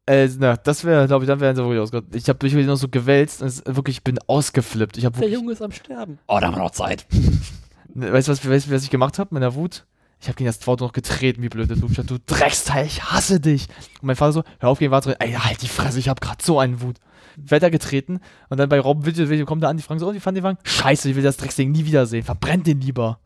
äh, 0.05 0.29
na, 0.37 0.55
das 0.57 0.83
wäre, 0.85 1.07
glaube 1.07 1.25
ich, 1.25 1.27
dann 1.27 1.39
wären 1.39 1.55
sie 1.55 1.61
wirklich 1.63 1.81
ausgegangen. 1.81 2.11
Ich 2.13 2.29
habe 2.29 2.39
mich 2.45 2.53
wirklich 2.53 2.67
noch 2.67 2.77
so 2.77 2.87
gewälzt 2.87 3.41
und 3.41 3.47
es, 3.47 3.63
wirklich, 3.65 3.97
ich 3.97 4.03
bin 4.03 4.17
ausgeflippt. 4.27 4.97
Ich 4.97 5.05
habe 5.05 5.13
Der 5.13 5.21
wirklich, 5.23 5.39
Junge 5.39 5.51
ist 5.53 5.61
am 5.61 5.71
Sterben. 5.71 6.19
Oh, 6.27 6.37
da 6.39 6.47
haben 6.47 6.55
wir 6.55 6.59
noch 6.63 6.71
Zeit. 6.71 7.05
Weißt 7.95 8.27
du, 8.27 8.31
was, 8.31 8.47
weißt, 8.47 8.71
was 8.71 8.83
ich 8.83 8.89
gemacht 8.91 9.17
habe 9.19 9.33
mit 9.33 9.41
der 9.41 9.55
Wut? 9.55 9.85
Ich 10.21 10.27
habe 10.27 10.35
gegen 10.35 10.47
das 10.47 10.65
Auto 10.67 10.85
noch 10.85 10.93
getreten, 10.93 11.41
wie 11.41 11.49
blöde 11.49 11.75
du. 11.75 11.87
Du 11.87 12.17
Drecksteil, 12.25 12.85
ich 12.85 13.03
hasse 13.03 13.39
dich. 13.39 13.67
Und 14.01 14.03
mein 14.07 14.15
Vater 14.15 14.33
so, 14.33 14.43
hör 14.59 14.69
auf, 14.69 14.79
gegen 14.79 14.91
Warte, 14.91 15.19
ey, 15.19 15.31
halt 15.33 15.61
die 15.61 15.67
Fresse, 15.67 15.97
ich 15.97 16.07
habe 16.09 16.19
gerade 16.19 16.43
so 16.43 16.59
einen 16.59 16.81
Wut. 16.81 16.97
Wetter 17.45 17.69
getreten 17.69 18.19
und 18.49 18.57
dann 18.59 18.69
bei 18.69 18.83
Video, 18.83 19.29
Video 19.29 19.45
kommt 19.45 19.63
da 19.63 19.69
an, 19.69 19.77
die 19.77 19.83
fragen 19.83 19.99
so, 19.99 20.07
oh, 20.09 20.13
wie 20.13 20.19
fanden 20.19 20.39
die 20.39 20.43
Wagen? 20.43 20.57
Scheiße, 20.63 21.09
ich 21.09 21.15
will 21.15 21.23
das 21.23 21.37
Drecksding 21.37 21.71
nie 21.71 21.85
wiedersehen, 21.85 22.23
verbrennt 22.23 22.67
den 22.67 22.81
lieber. 22.81 23.19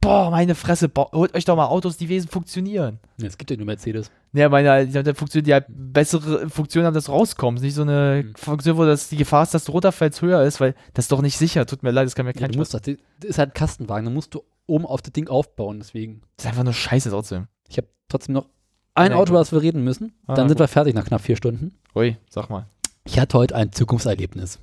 Boah, 0.00 0.32
meine 0.32 0.56
Fresse, 0.56 0.88
boah, 0.88 1.10
holt 1.12 1.32
euch 1.36 1.44
doch 1.44 1.54
mal 1.54 1.66
Autos, 1.66 1.96
die 1.96 2.08
wesen 2.08 2.28
funktionieren. 2.28 2.98
Ja, 3.20 3.28
es 3.28 3.38
gibt 3.38 3.52
ja 3.52 3.56
nur 3.56 3.66
Mercedes. 3.66 4.10
Ja, 4.32 4.48
meine, 4.48 4.84
die, 4.86 5.00
die 5.00 5.14
Funktion, 5.14 5.44
die 5.44 5.52
halt 5.52 5.66
bessere 5.68 6.50
Funktion 6.50 6.84
haben, 6.84 6.94
dass 6.94 7.04
du 7.04 7.12
rauskommst. 7.12 7.62
Nicht 7.62 7.74
so 7.74 7.82
eine 7.82 8.24
Mhm. 8.26 8.34
Funktion, 8.34 8.76
wo 8.78 8.84
das, 8.84 9.10
die 9.10 9.16
Gefahr 9.16 9.44
ist, 9.44 9.54
dass 9.54 9.62
du 9.64 9.70
runterfällst, 9.70 10.20
höher 10.20 10.42
ist, 10.42 10.60
weil 10.60 10.74
das 10.94 11.04
ist 11.04 11.12
doch 11.12 11.22
nicht 11.22 11.36
sicher. 11.38 11.66
Tut 11.66 11.84
mir 11.84 11.92
leid, 11.92 12.06
das 12.06 12.16
kann 12.16 12.26
mir 12.26 12.32
Ja, 12.34 12.40
kein 12.40 12.50
du 12.50 12.58
musst 12.58 12.74
das, 12.74 12.82
das 12.82 12.96
ist 13.20 13.38
halt 13.38 13.50
ein 13.50 13.54
Kastenwagen, 13.54 14.06
da 14.06 14.10
musst 14.10 14.34
du 14.34 14.42
oben 14.66 14.86
auf 14.86 15.02
das 15.02 15.12
Ding 15.12 15.28
aufbauen. 15.28 15.78
Deswegen. 15.78 16.22
Das 16.36 16.46
ist 16.46 16.50
einfach 16.50 16.64
nur 16.64 16.72
scheiße 16.72 17.10
trotzdem. 17.10 17.46
Ich 17.68 17.76
habe 17.76 17.86
trotzdem 18.08 18.34
noch 18.34 18.46
ein 18.94 19.10
Nein, 19.10 19.12
Auto, 19.18 19.32
gut. 19.32 19.40
was 19.40 19.52
wir 19.52 19.62
reden 19.62 19.84
müssen. 19.84 20.14
Ah, 20.26 20.34
Dann 20.34 20.48
sind 20.48 20.56
gut. 20.58 20.64
wir 20.64 20.68
fertig 20.68 20.94
nach 20.96 21.04
knapp 21.04 21.20
vier 21.20 21.36
Stunden. 21.36 21.76
Ui, 21.94 22.16
sag 22.28 22.50
mal. 22.50 22.66
Ich 23.04 23.18
hatte 23.18 23.38
heute 23.38 23.54
ein 23.54 23.72
Zukunftserlebnis. 23.72 24.58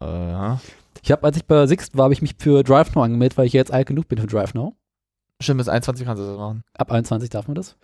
Äh. 0.00 0.54
Ich 1.02 1.10
habe, 1.10 1.24
als 1.24 1.36
ich 1.36 1.44
bei 1.46 1.66
Sixt 1.66 1.96
war, 1.96 2.04
habe 2.04 2.14
ich 2.14 2.22
mich 2.22 2.34
für 2.38 2.62
DriveNow 2.62 3.02
angemeldet, 3.02 3.38
weil 3.38 3.46
ich 3.46 3.52
jetzt 3.52 3.72
alt 3.72 3.86
genug 3.88 4.08
bin 4.08 4.18
für 4.18 4.26
DriveNow. 4.26 4.74
Stimmt, 5.40 5.58
bis 5.58 5.68
21 5.68 6.06
kannst 6.06 6.22
du 6.22 6.26
das 6.26 6.36
machen. 6.36 6.62
Ab 6.74 6.92
21 6.92 7.30
darf 7.30 7.48
man 7.48 7.54
das. 7.56 7.76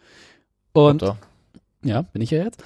Und 0.73 1.03
Auto. 1.03 1.17
ja, 1.83 2.03
bin 2.03 2.23
ich 2.23 2.31
ja 2.31 2.45
jetzt. 2.45 2.63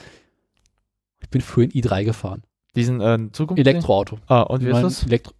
Ich 1.23 1.31
bin 1.31 1.41
für 1.41 1.63
ein 1.63 1.71
i3 1.71 2.05
gefahren. 2.05 2.43
Diesen 2.75 3.01
äh, 3.01 3.19
Zukunft. 3.33 3.61
Elektroauto. 3.61 4.19
Ah, 4.27 4.43
und 4.43 4.63
wie 4.63 4.67
ist 4.67 4.73
Mein 4.73 4.83
das? 4.83 5.05
Elektro 5.05 5.33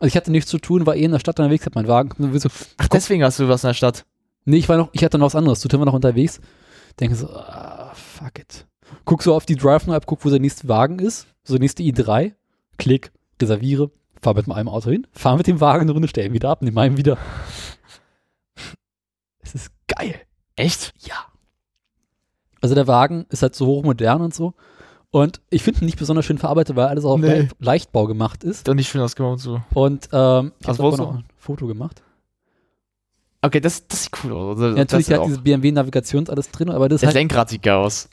also 0.00 0.08
ich 0.08 0.16
hatte 0.16 0.30
nichts 0.30 0.50
zu 0.50 0.58
tun, 0.58 0.86
war 0.86 0.96
eh 0.96 1.04
in 1.04 1.12
der 1.12 1.18
Stadt 1.18 1.38
unterwegs, 1.38 1.64
hab 1.66 1.74
meinen 1.76 1.88
Wagen. 1.88 2.38
So, 2.38 2.48
Ach, 2.76 2.88
deswegen 2.88 3.22
hast 3.22 3.38
du 3.38 3.48
was 3.48 3.64
in 3.64 3.68
der 3.68 3.74
Stadt. 3.74 4.04
nee, 4.44 4.56
ich 4.56 4.68
war 4.68 4.76
noch, 4.76 4.90
ich 4.92 5.04
hatte 5.04 5.18
noch 5.18 5.26
was 5.26 5.34
anderes 5.34 5.60
zu 5.60 5.68
tun, 5.68 5.80
war 5.80 5.86
noch 5.86 5.94
unterwegs. 5.94 6.40
Denke 7.00 7.16
so, 7.16 7.30
ah, 7.30 7.92
fuck 7.94 8.38
it. 8.38 8.66
Guck 9.04 9.22
so 9.22 9.34
auf 9.34 9.46
die 9.46 9.56
DriveNow-App, 9.56 10.06
guck, 10.06 10.24
wo 10.24 10.30
der 10.30 10.40
nächste 10.40 10.68
Wagen 10.68 10.98
ist. 10.98 11.26
So, 11.44 11.56
nächste 11.56 11.82
i3. 11.82 12.32
Klick, 12.78 13.12
reserviere, 13.40 13.90
fahr 14.20 14.34
mit 14.34 14.46
meinem 14.46 14.68
Auto 14.68 14.90
hin, 14.90 15.06
fahr 15.12 15.36
mit 15.36 15.46
dem 15.46 15.60
Wagen 15.60 15.82
eine 15.82 15.92
Runde, 15.92 16.08
stell 16.08 16.26
ihn 16.26 16.32
wieder 16.32 16.48
ab, 16.50 16.62
nimm 16.62 16.74
meinen 16.74 16.96
wieder. 16.96 17.18
Es 19.40 19.54
ist 19.54 19.70
geil. 19.88 20.14
Echt? 20.56 20.92
Ja. 21.00 21.14
Also 22.60 22.74
der 22.74 22.86
Wagen 22.86 23.26
ist 23.28 23.42
halt 23.42 23.54
so 23.54 23.66
hochmodern 23.66 24.22
und 24.22 24.34
so. 24.34 24.54
Und 25.10 25.40
ich 25.50 25.62
finde 25.62 25.80
ihn 25.82 25.86
nicht 25.86 25.98
besonders 25.98 26.24
schön 26.24 26.38
verarbeitet, 26.38 26.74
weil 26.76 26.86
alles 26.88 27.04
auch 27.04 27.18
Nee. 27.18 27.26
Leicht- 27.28 27.56
Leichtbau 27.60 28.06
gemacht 28.06 28.42
ist. 28.42 28.66
Doch 28.66 28.74
nicht 28.74 28.88
schön 28.88 29.00
ausgemacht 29.00 29.32
und 29.34 29.38
so. 29.38 29.60
Und 29.74 30.08
ähm, 30.12 30.52
ich 30.60 30.66
habe 30.66 30.78
du? 30.78 30.96
noch 30.96 31.14
ein 31.16 31.24
Foto 31.36 31.66
gemacht. 31.66 32.02
Okay, 33.42 33.60
das, 33.60 33.86
das 33.86 34.04
sieht 34.04 34.12
cool 34.24 34.32
aus. 34.32 34.56
Also, 34.58 34.70
Ja, 34.70 34.74
natürlich 34.76 35.10
hat 35.12 35.18
auch- 35.20 35.26
dieses 35.26 35.42
BMW-Navigations 35.42 36.30
alles 36.30 36.50
drin, 36.50 36.70
aber 36.70 36.88
das 36.88 36.96
ist 36.96 37.02
das 37.02 37.08
halt, 37.08 37.16
Lenkrad 37.16 37.50
sieht 37.50 37.62
geil 37.62 37.74
aus. 37.74 38.08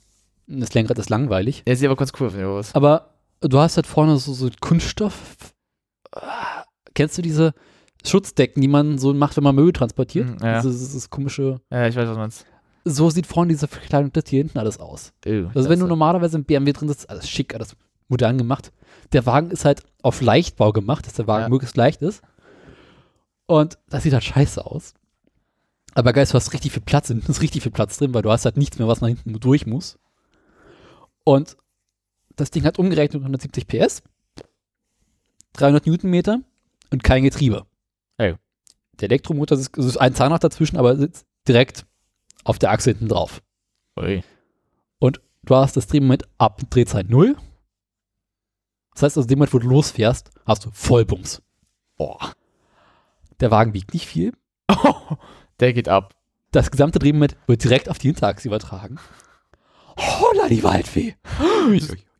Das 0.60 0.74
Lenkrad 0.74 1.00
ist 1.00 1.10
langweilig. 1.10 1.64
Er 1.66 1.76
sieht 1.76 1.86
aber 1.88 1.96
ganz 1.96 2.12
cool 2.20 2.28
aus. 2.46 2.76
Aber 2.76 3.10
du 3.42 3.58
hast 3.60 3.78
halt 3.78 3.88
vorne 3.88 4.18
so, 4.18 4.34
so 4.34 4.50
Kunststoff. 4.60 5.36
Kennst 6.94 7.18
du 7.18 7.22
diese 7.22 7.54
Schutzdecken, 8.06 8.62
die 8.62 8.68
man 8.68 8.98
so 8.98 9.14
macht, 9.14 9.38
wenn 9.38 9.44
man 9.44 9.56
Möbel 9.56 9.74
transportiert? 9.74 10.28
Mhm, 10.28 10.38
ja. 10.46 10.62
Dieses, 10.62 10.80
dieses 10.80 11.10
komische. 11.10 11.62
Ja, 11.72 11.88
ich 11.88 11.96
weiß, 11.96 12.08
was 12.10 12.18
meinst. 12.18 12.46
So 12.84 13.10
sieht 13.10 13.28
vorne 13.28 13.50
diese 13.54 13.68
Verkleidung 13.68 14.12
das 14.12 14.24
hier 14.28 14.40
hinten 14.40 14.58
alles 14.58 14.80
aus. 14.80 15.14
Also 15.26 15.70
wenn 15.70 15.80
du 15.80 15.86
normalerweise 15.88 16.38
im 16.38 16.44
BMW 16.44 16.74
drin 16.74 16.88
sitzt, 16.88 17.10
alles 17.10 17.30
schick, 17.30 17.54
alles 17.54 17.76
modern 18.08 18.38
gemacht. 18.38 18.72
Der 19.14 19.26
Wagen 19.26 19.52
ist 19.52 19.66
halt 19.66 19.84
auf 20.02 20.22
Leichtbau 20.22 20.72
gemacht, 20.74 21.06
dass 21.06 21.14
der 21.14 21.28
Wagen 21.28 21.44
Ja. 21.44 21.50
möglichst 21.50 21.78
leicht 21.78 22.02
ist. 22.02 22.24
Und 23.46 23.78
das 23.90 24.04
sieht 24.04 24.14
halt 24.14 24.24
scheiße 24.24 24.66
aus. 24.66 24.94
Aber 25.94 26.14
geil, 26.14 26.26
du 26.26 26.34
hast 26.34 26.54
richtig 26.54 26.72
viel 26.72 26.82
Platz, 26.82 27.08
hinten 27.10 27.30
ist 27.32 27.42
richtig 27.42 27.62
viel 27.64 27.72
Platz 27.72 27.98
drin, 27.98 28.14
weil 28.14 28.22
du 28.24 28.32
hast 28.32 28.46
halt 28.46 28.58
nichts 28.58 28.80
mehr, 28.80 28.88
was 28.88 29.02
nach 29.02 29.10
hinten 29.10 29.40
durch 29.40 29.66
muss. 29.68 29.98
Und 31.24 31.58
das 32.36 32.52
Ding 32.52 32.64
hat 32.64 32.80
umgerechnet 32.80 33.22
170 33.22 33.68
PS, 33.68 34.04
300 35.54 35.86
Newtonmeter 35.86 36.42
und 36.92 37.04
kein 37.04 37.24
Getriebe. 37.24 37.66
Ey. 38.18 38.36
Der 39.00 39.10
Elektromotor 39.10 39.58
ist, 39.58 39.78
ist 39.78 39.98
ein 39.98 40.16
Zahnrad 40.16 40.44
dazwischen, 40.44 40.78
aber 40.78 40.96
sitzt 40.96 41.26
direkt 41.48 41.86
auf 42.44 42.60
der 42.60 42.72
Achse 42.72 42.92
hinten 42.92 43.08
drauf. 43.08 43.42
Ui. 44.00 44.24
Du 45.44 45.56
hast 45.56 45.76
das 45.76 45.88
Drehmoment 45.88 46.24
ab 46.38 46.62
Drehzeit 46.70 47.10
0. 47.10 47.36
Das 48.94 49.04
heißt, 49.04 49.18
also, 49.18 49.22
in 49.22 49.28
dem 49.30 49.40
Moment, 49.40 49.54
wo 49.54 49.60
du 49.60 49.68
losfährst, 49.68 50.30
hast 50.46 50.66
du 50.66 50.72
Vollbums. 50.72 51.42
Boah. 51.98 52.34
Der 53.40 53.50
Wagen 53.50 53.74
wiegt 53.74 53.94
nicht 53.94 54.06
viel. 54.06 54.34
Der 55.60 55.74
geht 55.74 55.90
ab. 55.90 56.16
Das 56.52 56.70
gesamte 56.70 57.00
Drehmoment 57.00 57.38
wird 57.48 57.64
direkt 57.64 57.90
auf 57.90 57.98
die 57.98 58.10
Hinterachse 58.10 58.48
übertragen. 58.48 59.00
Holla, 60.02 60.48
die 60.50 60.64
Waldfee. 60.64 61.16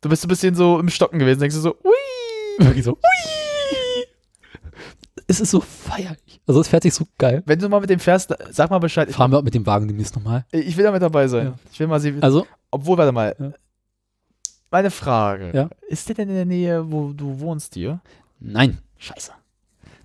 Du 0.00 0.08
bist 0.08 0.24
ein 0.24 0.28
bisschen 0.28 0.54
so 0.54 0.78
im 0.78 0.88
Stocken 0.88 1.18
gewesen, 1.18 1.40
denkst 1.40 1.56
du 1.56 1.60
so, 1.62 1.76
ui. 1.84 2.64
Wirklich 2.66 2.84
so. 2.84 2.92
Hui. 2.92 4.04
Es 5.26 5.40
ist 5.40 5.50
so 5.50 5.60
feierlich. 5.60 6.40
Also 6.46 6.60
es 6.60 6.68
fährt 6.68 6.82
sich 6.82 6.92
so 6.94 7.06
geil. 7.18 7.42
Wenn 7.46 7.58
du 7.58 7.68
mal 7.68 7.80
mit 7.80 7.88
dem 7.90 8.00
fährst, 8.00 8.34
sag 8.50 8.70
mal 8.70 8.78
Bescheid. 8.78 9.08
Ich, 9.08 9.16
Fahren 9.16 9.30
wir 9.32 9.40
mit 9.42 9.54
dem 9.54 9.64
Wagen 9.66 9.88
demnächst 9.88 10.14
nochmal. 10.14 10.44
ich 10.50 10.76
will 10.76 10.84
da 10.84 10.92
mit 10.92 11.00
dabei 11.02 11.28
sein. 11.28 11.46
Ja. 11.46 11.54
Ich 11.72 11.80
will 11.80 11.86
mal 11.86 12.00
sehen, 12.00 12.22
Also, 12.22 12.46
obwohl, 12.70 12.98
warte 12.98 13.12
mal. 13.12 13.34
Ja. 13.38 13.52
Meine 14.70 14.90
Frage. 14.90 15.50
Ja. 15.54 15.70
Ist 15.88 16.08
der 16.08 16.16
denn 16.16 16.28
in 16.28 16.34
der 16.34 16.44
Nähe, 16.46 16.90
wo 16.90 17.12
du 17.12 17.40
wohnst 17.40 17.74
hier? 17.74 18.00
nein. 18.40 18.78
Scheiße. 18.98 19.32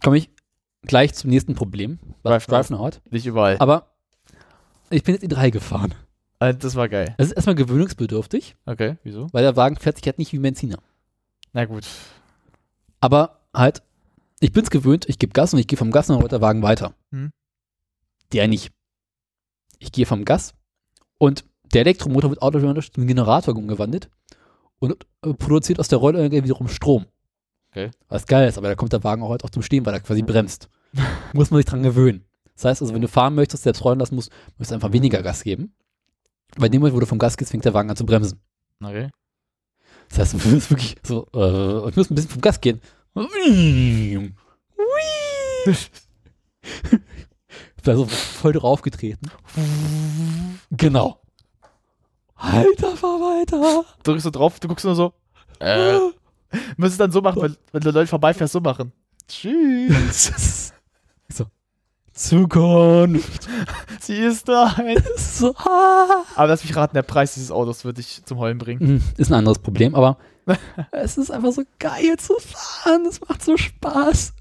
Komme 0.03 0.17
ich 0.17 0.30
gleich 0.83 1.14
zum 1.14 1.30
nächsten 1.30 1.53
Problem, 1.56 1.99
Drive. 2.23 2.45
Drive 2.47 2.69
Now 2.69 2.85
hat. 2.85 3.01
Nicht 3.11 3.25
überall. 3.25 3.57
Aber 3.59 3.88
ich 4.89 5.03
bin 5.03 5.15
jetzt 5.15 5.23
i3 5.25 5.51
gefahren. 5.51 5.93
Äh, 6.40 6.53
Das 6.53 6.75
war 6.75 6.90
geil. 6.90 7.16
Es 7.17 7.27
ist 7.27 7.33
erstmal 7.33 7.56
gewöhnungsbedürftig, 7.56 8.56
Okay, 8.66 8.98
wieso? 9.03 9.27
weil 9.32 9.43
der 9.43 9.56
Wagen 9.56 9.75
fährt 9.77 9.98
sich 9.98 10.06
halt 10.06 10.19
nicht 10.19 10.33
wie 10.33 10.40
Benziner. 10.40 10.77
Na 11.53 11.66
gut. 11.66 11.85
Aber 12.99 13.40
halt, 13.53 13.82
ich 14.40 14.51
bin's 14.51 14.69
gewöhnt, 14.69 15.07
ich 15.09 15.19
gebe 15.19 15.33
Gas 15.33 15.53
und 15.53 15.59
ich 15.59 15.67
gehe 15.67 15.77
vom 15.77 15.91
Gas 15.91 16.09
und 16.09 16.14
dann 16.16 16.22
rollt 16.22 16.32
der 16.32 16.41
Wagen 16.41 16.61
weiter. 16.61 16.93
Hm. 17.11 17.32
Der 18.33 18.48
nicht. 18.48 18.72
Ich 19.80 19.91
gehe 19.91 20.06
vom 20.06 20.25
Gas 20.25 20.53
und 21.17 21.45
der 21.74 21.82
Elektromotor 21.82 22.30
wird 22.32 22.41
automatisch 22.41 22.90
in 22.95 23.01
einen 23.01 23.07
Generator 23.07 23.56
umgewandelt 23.56 24.09
und 24.80 24.93
äh, 25.24 25.33
produziert 25.33 25.80
aus 25.80 25.88
der 25.88 25.99
Rolle 25.99 26.32
wiederum 26.32 26.67
Strom. 26.67 27.06
Okay. 27.72 27.91
Was 28.09 28.25
geil 28.25 28.48
ist, 28.48 28.57
aber 28.57 28.67
da 28.69 28.75
kommt 28.75 28.93
der 28.93 29.03
Wagen 29.03 29.22
auch 29.24 29.30
halt 29.30 29.43
auch 29.43 29.49
zum 29.49 29.61
Stehen, 29.61 29.85
weil 29.85 29.93
er 29.93 29.99
quasi 29.99 30.22
bremst. 30.22 30.69
Muss 31.33 31.51
man 31.51 31.57
sich 31.59 31.66
dran 31.66 31.83
gewöhnen. 31.83 32.24
Das 32.56 32.66
heißt 32.66 32.82
also, 32.82 32.93
wenn 32.93 33.01
du 33.01 33.07
fahren 33.07 33.35
möchtest, 33.35 33.64
selbst 33.64 33.83
rollen 33.83 33.99
lassen 33.99 34.16
musst, 34.16 34.32
musst 34.57 34.72
du 34.72 34.75
einfach 34.75 34.91
weniger 34.93 35.22
Gas 35.22 35.43
geben. 35.43 35.74
Weil 36.56 36.67
in 36.67 36.72
dem 36.74 36.82
Moment, 36.82 36.95
wo 36.95 37.00
du 37.00 37.06
vom 37.06 37.19
Gas 37.19 37.38
gehst, 37.38 37.51
fängt 37.51 37.66
der 37.66 37.74
Wagen 37.74 37.90
an 37.90 37.95
zu 37.95 38.06
bremsen. 38.06 38.40
Okay. 38.82 39.09
Das 40.09 40.19
heißt, 40.19 40.34
du 40.45 40.50
musst 40.50 40.69
wirklich 40.69 40.95
so, 41.03 41.27
äh, 41.34 41.90
ich 41.90 41.95
muss 41.95 42.09
ein 42.09 42.16
bisschen 42.16 42.32
vom 42.32 42.42
Gas 42.42 42.61
gehen. 42.61 42.82
Da 47.84 47.95
so 47.95 48.06
voll 48.06 48.51
drauf 48.51 48.82
getreten. 48.82 49.32
Genau. 50.72 51.22
Alter, 52.35 52.98
fahr 52.98 53.19
weiter. 53.22 53.85
Drückst 54.03 54.26
du 54.26 54.30
drauf, 54.32 54.59
du 54.59 54.67
guckst 54.67 54.84
nur 54.84 54.95
so. 54.95 55.14
Äh. 55.59 55.98
Müsstest 56.77 57.00
dann 57.00 57.11
so 57.11 57.22
machen, 57.22 57.42
wenn, 57.42 57.58
wenn 57.72 57.82
du 57.82 57.92
Leute 57.92 58.08
vorbeifährst, 58.08 58.51
so 58.51 58.59
machen. 58.59 58.92
Tschüss. 59.27 60.74
so. 61.30 61.45
Zukunft. 62.18 63.48
Sie 64.02 64.18
ist 64.18 64.48
da. 64.50 64.76
So. 65.18 65.54
Aber 65.58 66.48
lass 66.48 66.64
mich 66.64 66.76
raten, 66.76 66.96
der 66.96 67.04
Preis 67.04 67.36
dieses 67.36 67.52
Autos 67.52 67.86
wird 67.86 67.98
dich 68.00 68.22
zum 68.26 68.38
Heulen 68.40 68.58
bringen. 68.58 68.80
Hm, 68.80 69.02
Ist 69.18 69.30
ein 69.32 69.36
anderes 69.36 69.60
Problem, 69.60 69.94
aber 69.96 70.18
es 70.92 71.18
ist 71.18 71.30
einfach 71.32 71.52
so 71.52 71.64
geil 71.80 72.16
zu 72.18 72.34
fahren. 72.40 73.06
Es 73.08 73.20
macht 73.22 73.44
so 73.44 73.56
Spaß. 73.58 74.34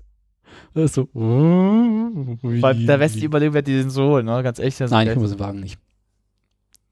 Das 0.74 0.84
ist 0.84 0.94
so. 0.94 1.08
Weil 1.14 2.86
der 2.86 3.00
West 3.00 3.16
überlegen 3.16 3.54
wird, 3.54 3.66
die 3.66 3.76
den 3.78 3.90
so 3.90 4.04
holen, 4.10 4.26
ne? 4.26 4.42
Ganz 4.42 4.58
echt. 4.58 4.80
Nein, 4.80 5.08
ich 5.08 5.16
muss 5.16 5.30
den 5.30 5.40
Wagen 5.40 5.60
nicht. 5.60 5.78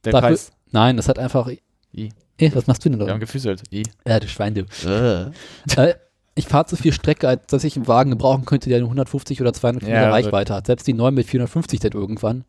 der 0.04 0.12
dafür- 0.12 0.28
Preis. 0.28 0.52
Nein, 0.70 0.96
das 0.96 1.08
hat 1.08 1.18
einfach. 1.18 1.48
I. 1.94 2.10
Ey, 2.38 2.54
was 2.54 2.66
machst 2.66 2.84
du 2.84 2.88
denn 2.90 2.98
Wir 2.98 3.06
da? 3.06 3.12
haben 3.12 3.20
gefüßelt. 3.20 3.62
I. 3.72 3.84
Ja, 4.06 4.18
du 4.20 4.26
Schwein, 4.28 4.54
du. 4.54 4.62
Äh, 4.86 5.94
ich 6.34 6.46
fahre 6.48 6.66
zu 6.66 6.76
viel 6.76 6.92
Strecke, 6.92 7.28
als 7.28 7.46
dass 7.46 7.62
ich 7.64 7.76
einen 7.76 7.86
Wagen 7.88 8.10
gebrauchen 8.10 8.44
könnte, 8.44 8.68
der 8.68 8.78
eine 8.78 8.86
150 8.86 9.40
oder 9.40 9.52
200 9.52 9.82
Ja, 9.82 9.88
Kilometer 9.88 10.12
also- 10.14 10.26
Reichweite 10.28 10.54
hat. 10.54 10.66
Selbst 10.66 10.86
die 10.86 10.92
neuen 10.94 11.14
mit 11.14 11.26
450 11.26 11.80
dann 11.80 11.92
irgendwann. 11.92 12.44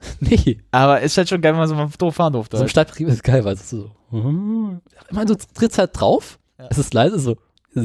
nee, 0.20 0.58
Aber 0.70 1.00
ist 1.00 1.16
halt 1.18 1.28
schon 1.28 1.40
geil, 1.40 1.52
wenn 1.52 1.58
man 1.58 1.68
so 1.68 1.74
mal 1.74 1.88
doof 1.98 2.14
fahren 2.14 2.32
durfte. 2.32 2.56
so 2.56 2.62
ein 2.62 2.68
Stadtbetrieb 2.68 3.08
ist 3.08 3.24
geil, 3.24 3.44
weil 3.44 3.54
es 3.54 3.62
ist 3.62 3.70
so. 3.70 3.90
Ich 5.08 5.12
meine, 5.12 5.26
du 5.26 5.36
trittst 5.54 5.78
halt 5.78 5.90
drauf, 5.98 6.38
Ja. 6.58 6.68
es 6.70 6.78
ist 6.78 6.94
leise, 6.94 7.18
so. 7.18 7.36
So, 7.74 7.82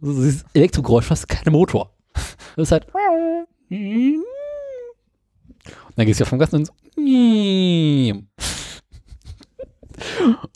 so 0.00 0.22
dieses 0.22 0.44
Elektrogeräusch, 0.54 1.06
fast 1.06 1.28
keine 1.28 1.50
Motor. 1.50 1.92
Das 2.56 2.68
ist 2.68 2.72
halt. 2.72 2.86
Und 3.68 4.24
dann 5.96 6.06
gehst 6.06 6.20
du 6.20 6.24
ja 6.24 6.28
vom 6.30 6.38
Gas 6.38 6.52
und 6.54 6.66
so. 6.66 6.72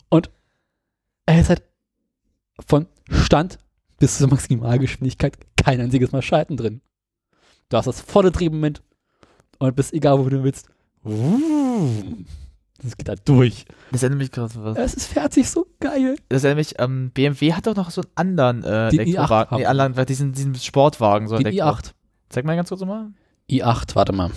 Und 0.09 0.29
er 1.25 1.41
ist 1.41 1.49
halt 1.49 1.63
Stand 3.11 3.57
bis 3.99 4.17
zur 4.17 4.27
Maximalgeschwindigkeit 4.29 5.37
kein 5.55 5.81
einziges 5.81 6.11
Mal 6.11 6.21
Schalten 6.21 6.57
drin. 6.57 6.81
Du 7.69 7.77
hast 7.77 7.85
das 7.85 8.01
volle 8.01 8.31
Drehmoment 8.31 8.81
und 9.59 9.75
bist 9.75 9.93
egal, 9.93 10.19
wo 10.19 10.29
du 10.29 10.43
willst. 10.43 10.67
Das 12.81 12.95
geht 12.95 13.07
da 13.07 13.15
durch. 13.15 13.65
Das 13.91 14.03
erinnert 14.03 14.19
mich 14.19 14.31
gerade 14.31 14.53
was. 14.55 14.77
Es 14.77 14.93
ist 14.93 15.07
fertig, 15.07 15.49
so 15.49 15.65
geil. 15.79 16.15
Das 16.29 16.43
erinnert 16.43 16.59
mich, 16.67 16.79
ähm, 16.79 17.11
BMW 17.13 17.53
hat 17.53 17.65
doch 17.65 17.75
noch 17.75 17.89
so 17.89 18.01
einen 18.01 18.11
anderen 18.15 18.63
äh, 18.63 18.91
Den 18.91 18.99
Elektrowagen. 18.99 19.57
i8 19.57 19.59
Nee, 19.59 19.65
anderen, 19.65 20.05
diesen, 20.05 20.33
diesen 20.33 20.55
Sportwagen. 20.55 21.27
So 21.27 21.37
Den 21.37 21.47
Elektro. 21.47 21.69
i8. 21.69 21.91
Zeig 22.29 22.45
mal 22.45 22.55
ganz 22.55 22.69
kurz 22.69 22.81
nochmal. 22.81 23.07
i8, 23.49 23.95
warte 23.95 24.13
mal. 24.13 24.31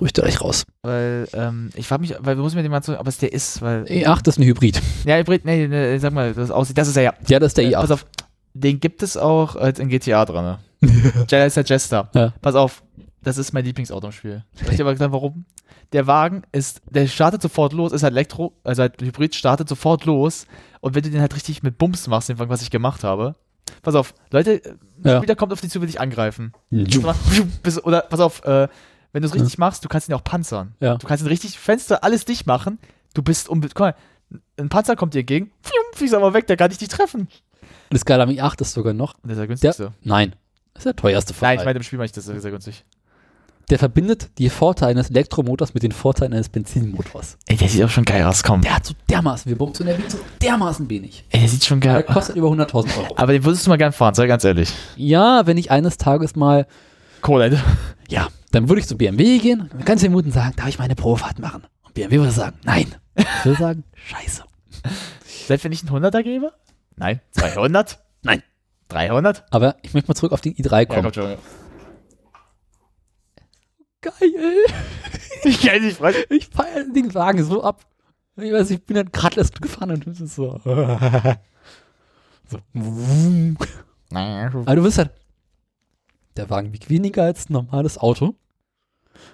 Da 0.00 0.22
gleich 0.22 0.40
raus. 0.40 0.64
Weil, 0.82 1.28
ähm, 1.32 1.70
ich 1.74 1.86
frage 1.86 2.00
mich, 2.02 2.14
weil 2.20 2.36
wir 2.36 2.42
müssen 2.42 2.56
mir 2.56 2.62
den 2.62 2.70
mal 2.70 2.82
so, 2.82 2.96
aber 2.96 3.08
es 3.08 3.18
der 3.18 3.32
ist, 3.32 3.62
weil. 3.62 3.84
E8 3.84 4.28
ist 4.28 4.38
ein 4.38 4.44
Hybrid. 4.44 4.80
Ja, 5.04 5.16
Hybrid, 5.16 5.44
nee, 5.44 5.66
nee, 5.68 5.98
sag 5.98 6.12
mal, 6.12 6.32
das 6.34 6.50
aussieht. 6.50 6.76
Das 6.78 6.88
ist 6.88 6.96
er 6.96 7.02
ja. 7.02 7.14
Ja, 7.28 7.38
das 7.38 7.48
ist 7.50 7.56
der 7.58 7.64
Äh, 7.64 7.74
i8. 7.74 7.80
Pass 7.80 7.90
auf, 7.90 8.06
den 8.54 8.80
gibt 8.80 9.02
es 9.02 9.16
auch 9.16 9.56
als 9.56 9.78
in 9.78 9.88
GTA 9.88 10.24
dran. 10.24 10.58
Ne? 10.82 10.90
Jedi 11.28 11.46
ist 11.46 11.56
der 11.56 11.64
Jester. 11.64 12.10
Ja. 12.14 12.32
Pass 12.40 12.54
auf, 12.54 12.82
das 13.22 13.38
ist 13.38 13.52
mein 13.52 13.64
Lieblingsauto 13.64 14.06
im 14.06 14.12
Spiel. 14.12 14.44
Soll 14.54 14.70
ich 14.70 14.76
dir 14.76 14.84
aber 14.84 14.96
sagen, 14.96 15.12
warum? 15.12 15.44
Der 15.92 16.06
Wagen 16.06 16.42
ist, 16.52 16.80
der 16.90 17.06
startet 17.06 17.40
sofort 17.42 17.72
los, 17.72 17.92
ist 17.92 18.02
halt 18.02 18.12
Elektro, 18.12 18.52
also 18.64 18.82
halt 18.82 19.00
Hybrid, 19.00 19.34
startet 19.34 19.68
sofort 19.68 20.04
los. 20.04 20.46
Und 20.80 20.94
wenn 20.94 21.02
du 21.02 21.10
den 21.10 21.20
halt 21.20 21.34
richtig 21.36 21.62
mit 21.62 21.78
Bums 21.78 22.06
machst, 22.08 22.28
den 22.28 22.38
Wagen, 22.38 22.50
was 22.50 22.62
ich 22.62 22.70
gemacht 22.70 23.04
habe, 23.04 23.36
pass 23.82 23.94
auf, 23.94 24.14
Leute, 24.30 24.60
ein 24.64 24.78
Ja. 25.08 25.18
Spieler 25.18 25.36
kommt 25.36 25.52
auf 25.52 25.60
dich 25.60 25.70
zu, 25.70 25.80
will 25.80 25.86
dich 25.86 26.00
angreifen. 26.00 26.52
Jum. 26.70 27.04
Bis- 27.62 27.82
Oder 27.84 28.00
pass 28.02 28.20
auf, 28.20 28.44
äh, 28.44 28.68
wenn 29.16 29.22
du 29.22 29.28
es 29.28 29.34
richtig 29.34 29.56
machst, 29.56 29.82
du 29.82 29.88
kannst 29.88 30.10
ihn 30.10 30.14
auch 30.14 30.22
panzern. 30.22 30.74
Ja. 30.78 30.96
Du 30.98 31.06
kannst 31.06 31.24
ihn 31.24 31.28
richtig, 31.28 31.58
Fenster, 31.58 32.04
alles 32.04 32.26
dicht 32.26 32.46
machen. 32.46 32.78
Du 33.14 33.22
bist 33.22 33.48
um. 33.48 33.62
Guck 33.62 33.80
mal, 33.80 33.94
ein 34.58 34.68
Panzer 34.68 34.94
kommt 34.94 35.14
dir 35.14 35.20
entgegen, 35.20 35.50
fliegst 35.94 36.14
aber 36.14 36.34
weg, 36.34 36.46
der 36.48 36.58
kann 36.58 36.68
dich 36.68 36.78
nicht 36.80 36.92
treffen. 36.92 37.22
Und 37.22 37.28
das 37.94 38.04
Geile 38.04 38.24
am 38.24 38.28
i8 38.28 38.60
ist 38.60 38.72
sogar 38.74 38.92
noch. 38.92 39.14
Und 39.22 39.28
der 39.28 39.30
ist 39.30 39.36
der 39.38 39.46
Der, 39.46 39.46
günstigste. 39.48 39.92
nein, 40.02 40.36
das 40.74 40.80
ist 40.82 40.84
der 40.84 40.96
teuerste 40.96 41.32
von 41.32 41.48
Nein, 41.48 41.58
ich 41.58 41.64
meine, 41.64 41.78
im 41.78 41.82
Spiel 41.82 41.96
meine 41.98 42.04
ich 42.06 42.12
das 42.12 42.26
sehr, 42.26 42.38
sehr 42.38 42.50
günstig. 42.50 42.84
Der 43.70 43.78
verbindet 43.80 44.28
die 44.38 44.48
Vorteile 44.50 44.90
eines 44.92 45.08
Elektromotors 45.10 45.72
mit 45.74 45.82
den 45.82 45.90
Vorteilen 45.92 46.32
eines 46.34 46.50
Benzinmotors. 46.50 47.36
Ey, 47.46 47.56
der 47.56 47.68
sieht 47.68 47.82
auch 47.82 47.88
schon 47.90 48.04
geil 48.04 48.22
aus, 48.24 48.42
komm. 48.44 48.60
Der 48.60 48.76
hat 48.76 48.84
so 48.86 48.94
dermaßen, 49.10 49.48
wir 49.48 49.56
bumsen, 49.58 49.86
der 49.86 49.98
wiegt 49.98 50.12
so 50.12 50.18
dermaßen 50.42 50.88
wenig. 50.90 51.24
Ey, 51.30 51.40
der 51.40 51.48
sieht 51.48 51.64
schon 51.64 51.80
Der 51.80 51.94
geil 51.94 52.04
aus. 52.06 52.14
kostet 52.14 52.36
über 52.36 52.48
100.000 52.48 52.96
Euro. 52.98 53.14
Aber 53.16 53.32
den 53.32 53.44
würdest 53.44 53.66
du 53.66 53.70
mal 53.70 53.76
gern 53.78 53.92
fahren, 53.92 54.14
sei 54.14 54.26
ganz 54.28 54.44
ehrlich. 54.44 54.72
Ja, 54.96 55.46
wenn 55.46 55.56
ich 55.56 55.70
eines 55.72 55.96
Tages 55.96 56.36
mal, 56.36 56.66
Kohle. 57.22 57.60
ja, 58.08 58.28
dann 58.56 58.70
würde 58.70 58.80
ich 58.80 58.88
zu 58.88 58.96
BMW 58.96 59.36
gehen 59.36 59.68
und 59.70 59.84
ganz 59.84 60.00
Minuten 60.02 60.32
sagen, 60.32 60.54
darf 60.56 60.66
ich 60.68 60.78
meine 60.78 60.94
Probefahrt 60.94 61.38
machen? 61.40 61.64
Und 61.82 61.92
BMW 61.92 62.16
würde 62.16 62.32
sagen, 62.32 62.58
nein. 62.64 62.94
Ich 63.14 63.44
würde 63.44 63.58
sagen, 63.58 63.84
scheiße. 63.94 64.44
Selbst 65.46 65.64
wenn 65.64 65.72
ich 65.72 65.86
einen 65.86 66.04
100er 66.04 66.22
gebe? 66.22 66.54
Nein. 66.96 67.20
200? 67.32 68.02
Nein. 68.22 68.42
300? 68.88 69.44
Aber 69.50 69.76
ich 69.82 69.92
möchte 69.92 70.08
mal 70.08 70.14
zurück 70.14 70.32
auf 70.32 70.40
den 70.44 70.54
i3 70.54 70.86
kommen. 70.86 71.12
schon. 71.12 71.36
geil. 74.00 74.14
Ich 75.44 75.60
kenne 75.60 75.80
dich, 75.80 75.96
Freund. 75.98 76.16
Ich 76.30 76.46
feiere 76.46 76.84
den 76.84 77.12
Wagen 77.14 77.44
so 77.44 77.62
ab. 77.62 77.84
Ich 78.36 78.54
weiß, 78.54 78.70
ich 78.70 78.86
bin 78.86 78.96
dann 78.96 79.12
gerade 79.12 79.36
erst 79.36 79.60
gefahren 79.60 79.90
und 79.90 80.06
das 80.06 80.18
ist 80.18 80.34
so. 80.34 80.58
so. 80.64 80.70
Aber 84.14 84.76
du 84.76 84.82
wirst 84.82 84.96
halt, 84.96 85.10
der 86.38 86.48
Wagen 86.48 86.72
wiegt 86.72 86.88
weniger 86.88 87.24
als 87.24 87.50
ein 87.50 87.52
normales 87.52 87.98
Auto 87.98 88.34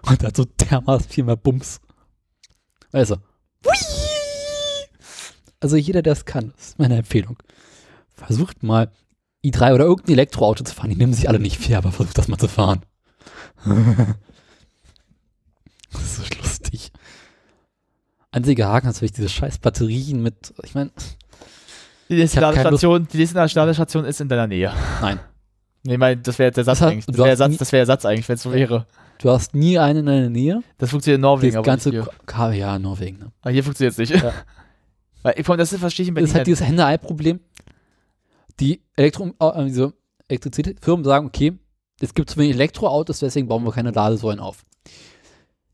und 0.06 0.22
hat 0.22 0.36
so 0.36 0.44
dermaßen 0.44 1.08
viel 1.08 1.24
mehr 1.24 1.36
Bums. 1.36 1.80
Also, 2.92 3.16
also 5.60 5.76
jeder, 5.76 6.02
der 6.02 6.12
es 6.12 6.24
kann, 6.24 6.52
das 6.56 6.68
ist 6.68 6.78
meine 6.78 6.98
Empfehlung. 6.98 7.36
Versucht 8.14 8.62
mal 8.62 8.90
i3 9.44 9.74
oder 9.74 9.84
irgendein 9.84 10.14
Elektroauto 10.14 10.64
zu 10.64 10.74
fahren. 10.74 10.90
Die 10.90 10.96
nehmen 10.96 11.14
sich 11.14 11.28
alle 11.28 11.38
nicht 11.38 11.58
fair, 11.60 11.78
aber 11.78 11.92
versucht 11.92 12.18
das 12.18 12.28
mal 12.28 12.38
zu 12.38 12.48
fahren. 12.48 12.82
das 15.92 16.02
ist 16.02 16.16
so 16.16 16.22
lustig. 16.40 16.92
Einziger 18.30 18.68
Haken 18.68 18.88
ist 18.88 18.96
wirklich 19.00 19.12
diese 19.12 19.28
scheiß 19.28 19.58
Batterien 19.58 20.22
mit, 20.22 20.54
ich 20.62 20.74
meine, 20.74 20.90
Die 22.08 22.14
nächste 22.16 22.40
Ladestation, 22.40 23.06
die 23.12 23.18
nächste 23.18 23.36
Ladestation 23.38 24.04
ist 24.04 24.20
in 24.20 24.28
deiner 24.28 24.46
Nähe. 24.46 24.72
nein. 25.00 25.20
Nee, 25.84 25.96
mein, 25.98 26.22
das 26.22 26.38
wäre 26.38 26.52
der 26.52 26.62
Satz 26.62 26.78
Das 26.78 26.86
hat- 26.86 26.92
eigentlich. 26.92 27.06
Das 27.06 27.16
wäre 27.18 27.36
Satz, 27.36 27.56
das 27.56 27.72
wär 27.72 27.80
der 27.80 27.86
Satz 27.86 28.04
eigentlich, 28.04 28.28
wenn 28.28 28.36
es 28.36 28.42
so 28.42 28.52
wäre. 28.52 28.86
Du 29.22 29.30
hast 29.30 29.54
nie 29.54 29.78
einen 29.78 30.00
in 30.00 30.06
deiner 30.06 30.30
Nähe. 30.30 30.64
Das 30.78 30.90
funktioniert 30.90 31.18
in 31.18 31.22
Norwegen, 31.22 31.54
Das 31.54 31.64
ganze 31.64 31.90
nicht 31.90 32.04
hier. 32.26 32.52
Ja, 32.54 32.78
Norwegen. 32.80 33.18
Ne? 33.18 33.32
Aber 33.40 33.52
hier 33.52 33.62
funktioniert 33.62 33.92
es 33.92 33.98
nicht. 33.98 34.20
Ja. 34.20 34.32
Weil, 35.22 35.34
ich, 35.36 35.46
das 35.46 35.76
verstehe 35.76 36.02
ich 36.02 36.08
in 36.08 36.16
Das 36.16 36.24
ist 36.24 36.30
Berlin 36.30 36.34
halt 36.34 36.46
dieses 36.48 36.66
Henne-Ei-Problem. 36.66 37.38
Die 38.58 38.82
Elektro 38.96 39.32
äh, 39.38 39.64
diese 39.66 39.94
Elektrizitätsfirmen 40.26 41.04
sagen, 41.04 41.26
okay, 41.26 41.52
es 42.00 42.14
gibt 42.14 42.30
zu 42.30 42.36
wenig 42.36 42.54
Elektroautos, 42.54 43.20
deswegen 43.20 43.46
bauen 43.46 43.62
wir 43.64 43.70
keine 43.70 43.92
Ladesäulen 43.92 44.40
auf. 44.40 44.64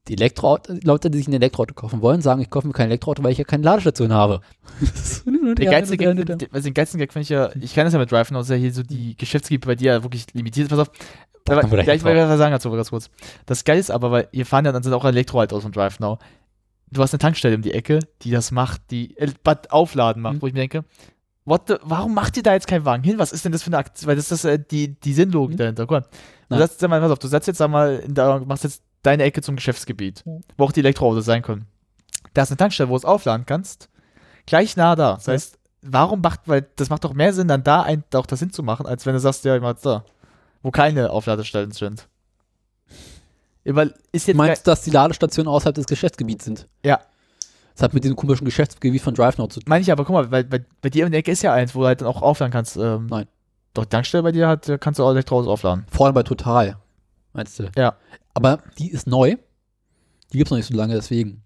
Die 0.08 0.14
Elektroauto, 0.14 0.74
Leute, 0.84 1.10
die 1.10 1.18
sich 1.18 1.28
ein 1.28 1.34
Elektroauto 1.34 1.74
kaufen 1.74 2.00
wollen, 2.00 2.22
sagen, 2.22 2.40
ich 2.40 2.48
kaufe 2.50 2.66
mir 2.66 2.72
kein 2.72 2.86
Elektroauto, 2.88 3.22
weil 3.22 3.32
ich 3.32 3.38
ja 3.38 3.44
keine 3.44 3.62
Ladestation 3.64 4.12
habe. 4.12 4.40
Der 5.26 5.70
geilste 5.70 5.96
Gag, 5.96 6.16
den, 6.16 6.48
also 6.52 6.64
den 6.68 6.74
geilsten 6.74 6.98
Gag 6.98 7.12
finde 7.12 7.22
ich 7.24 7.28
ja, 7.28 7.50
ich 7.60 7.74
kann 7.74 7.84
das 7.84 7.92
ja 7.92 7.98
mit 7.98 8.10
Drive 8.10 8.30
Now, 8.30 8.40
ist 8.40 8.50
ja 8.50 8.56
hier 8.56 8.72
so 8.72 8.82
die 8.82 9.16
Geschäftsgebiete 9.16 9.66
bei 9.66 9.74
dir 9.74 9.92
ja 9.94 10.02
wirklich 10.02 10.26
limitiert. 10.32 10.66
ist. 10.66 10.70
Pass 10.70 10.78
auf, 10.88 10.90
Da 11.44 11.60
gleich 11.60 11.96
ich 11.98 12.04
was 12.04 12.38
sagen 12.38 12.52
dazu, 12.52 12.70
ganz 12.70 12.90
kurz. 12.90 13.10
Das 13.46 13.64
Geile 13.64 13.80
ist 13.80 13.90
aber, 13.90 14.10
weil 14.10 14.28
hier 14.32 14.46
fahren 14.46 14.64
ja 14.64 14.72
dann 14.72 14.82
sind 14.82 14.92
auch 14.92 15.04
Elektroautos 15.04 15.62
von 15.62 15.72
Drive 15.72 15.98
Now. 16.00 16.18
Du 16.90 17.02
hast 17.02 17.12
eine 17.12 17.18
Tankstelle 17.18 17.54
um 17.56 17.62
die 17.62 17.72
Ecke, 17.74 17.98
die 18.22 18.30
das 18.30 18.50
macht, 18.50 18.80
die 18.90 19.16
äh, 19.18 19.30
Aufladen 19.68 20.22
macht, 20.22 20.36
Mhm. 20.36 20.42
wo 20.42 20.46
ich 20.46 20.54
mir 20.54 20.60
denke, 20.60 20.84
what 21.44 21.62
the, 21.68 21.74
warum 21.82 22.14
macht 22.14 22.36
ihr 22.38 22.42
da 22.42 22.54
jetzt 22.54 22.66
keinen 22.66 22.84
Wagen 22.86 23.02
hin? 23.04 23.18
Was 23.18 23.32
ist 23.32 23.44
denn 23.44 23.52
das 23.52 23.62
für 23.62 23.68
eine 23.68 23.78
Aktion? 23.78 24.08
Weil 24.08 24.16
das 24.16 24.32
ist 24.32 24.44
äh, 24.44 24.58
die, 24.58 24.98
die 24.98 25.12
Sinnlogik 25.12 25.54
Mhm. 25.56 25.58
dahinter. 25.58 25.82
Guck 25.86 25.90
mal, 25.90 26.04
du 26.48 26.56
setzt, 26.56 26.80
sag 26.80 26.88
mal, 26.88 27.00
pass 27.00 27.10
auf, 27.10 27.18
du 27.18 27.28
setzt 27.28 27.46
jetzt, 27.46 27.58
sag 27.58 27.70
mal, 27.70 27.96
in 27.98 28.14
der, 28.14 28.40
machst 28.46 28.64
jetzt 28.64 28.82
deine 29.02 29.22
Ecke 29.22 29.42
zum 29.42 29.56
Geschäftsgebiet, 29.56 30.24
wo 30.56 30.64
auch 30.64 30.72
die 30.72 30.80
Elektroautos 30.80 31.24
sein 31.24 31.42
können. 31.42 31.66
Da 32.34 32.42
ist 32.42 32.50
eine 32.50 32.56
Tankstelle, 32.56 32.88
wo 32.88 32.94
du 32.94 32.98
es 32.98 33.04
aufladen 33.04 33.46
kannst, 33.46 33.88
gleich 34.46 34.76
nah 34.76 34.96
da. 34.96 35.14
Das 35.14 35.28
heißt, 35.28 35.58
warum 35.82 36.20
macht, 36.20 36.40
weil 36.46 36.66
das 36.76 36.90
macht 36.90 37.04
doch 37.04 37.14
mehr 37.14 37.32
Sinn, 37.32 37.48
dann 37.48 37.62
da 37.62 37.82
ein, 37.82 38.04
auch 38.14 38.26
das 38.26 38.40
hinzumachen, 38.40 38.86
als 38.86 39.06
wenn 39.06 39.14
du 39.14 39.20
sagst, 39.20 39.44
ja, 39.44 39.56
ich 39.56 39.62
mach 39.62 39.74
da, 39.74 40.04
wo 40.62 40.70
keine 40.70 41.10
Aufladestellen 41.10 41.72
sind. 41.72 42.08
Weil 43.64 43.94
ist 44.12 44.26
Du 44.26 44.32
jetzt 44.32 44.38
meinst, 44.38 44.66
dass 44.66 44.82
die 44.82 44.90
Ladestationen 44.90 45.52
außerhalb 45.52 45.74
des 45.74 45.86
Geschäftsgebiets 45.86 46.44
sind? 46.44 46.66
Ja. 46.84 47.00
Das 47.74 47.82
hat 47.82 47.94
mit 47.94 48.02
diesem 48.02 48.16
komischen 48.16 48.44
Geschäftsgebiet 48.44 49.02
von 49.02 49.14
DriveNow 49.14 49.48
zu 49.48 49.60
tun. 49.60 49.68
Meine 49.68 49.82
ich 49.82 49.92
aber, 49.92 50.04
guck 50.04 50.14
mal, 50.14 50.30
weil 50.30 50.44
bei, 50.44 50.64
bei 50.80 50.90
dir 50.90 51.04
in 51.06 51.12
der 51.12 51.20
Ecke 51.20 51.30
ist 51.30 51.42
ja 51.42 51.52
eins, 51.52 51.74
wo 51.74 51.80
du 51.80 51.86
halt 51.86 52.00
dann 52.00 52.08
auch 52.08 52.22
aufladen 52.22 52.52
kannst. 52.52 52.76
Ähm, 52.76 53.06
Nein. 53.06 53.28
Doch, 53.74 53.84
die 53.84 53.90
Tankstelle 53.90 54.22
bei 54.22 54.32
dir 54.32 54.48
hat, 54.48 54.70
kannst 54.80 54.98
du 54.98 55.04
auch 55.04 55.10
Elektroautos 55.10 55.48
aufladen. 55.48 55.86
Vor 55.90 56.06
allem 56.06 56.14
bei 56.14 56.22
Total, 56.22 56.76
meinst 57.34 57.58
du? 57.58 57.70
Ja. 57.76 57.96
Aber 58.38 58.62
die 58.78 58.88
ist 58.92 59.08
neu. 59.08 59.34
Die 60.32 60.38
gibt 60.38 60.46
es 60.46 60.50
noch 60.52 60.58
nicht 60.58 60.68
so 60.68 60.74
lange, 60.74 60.94
deswegen. 60.94 61.42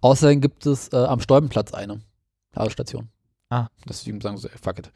Außerdem 0.00 0.40
gibt 0.40 0.64
es 0.64 0.90
äh, 0.90 0.96
am 0.96 1.20
Stolpenplatz 1.20 1.74
eine 1.74 2.00
Ladestation. 2.54 3.10
Ah. 3.50 3.66
Deswegen 3.86 4.22
sagen 4.22 4.38
sie, 4.38 4.48
fuck 4.48 4.78
it. 4.78 4.90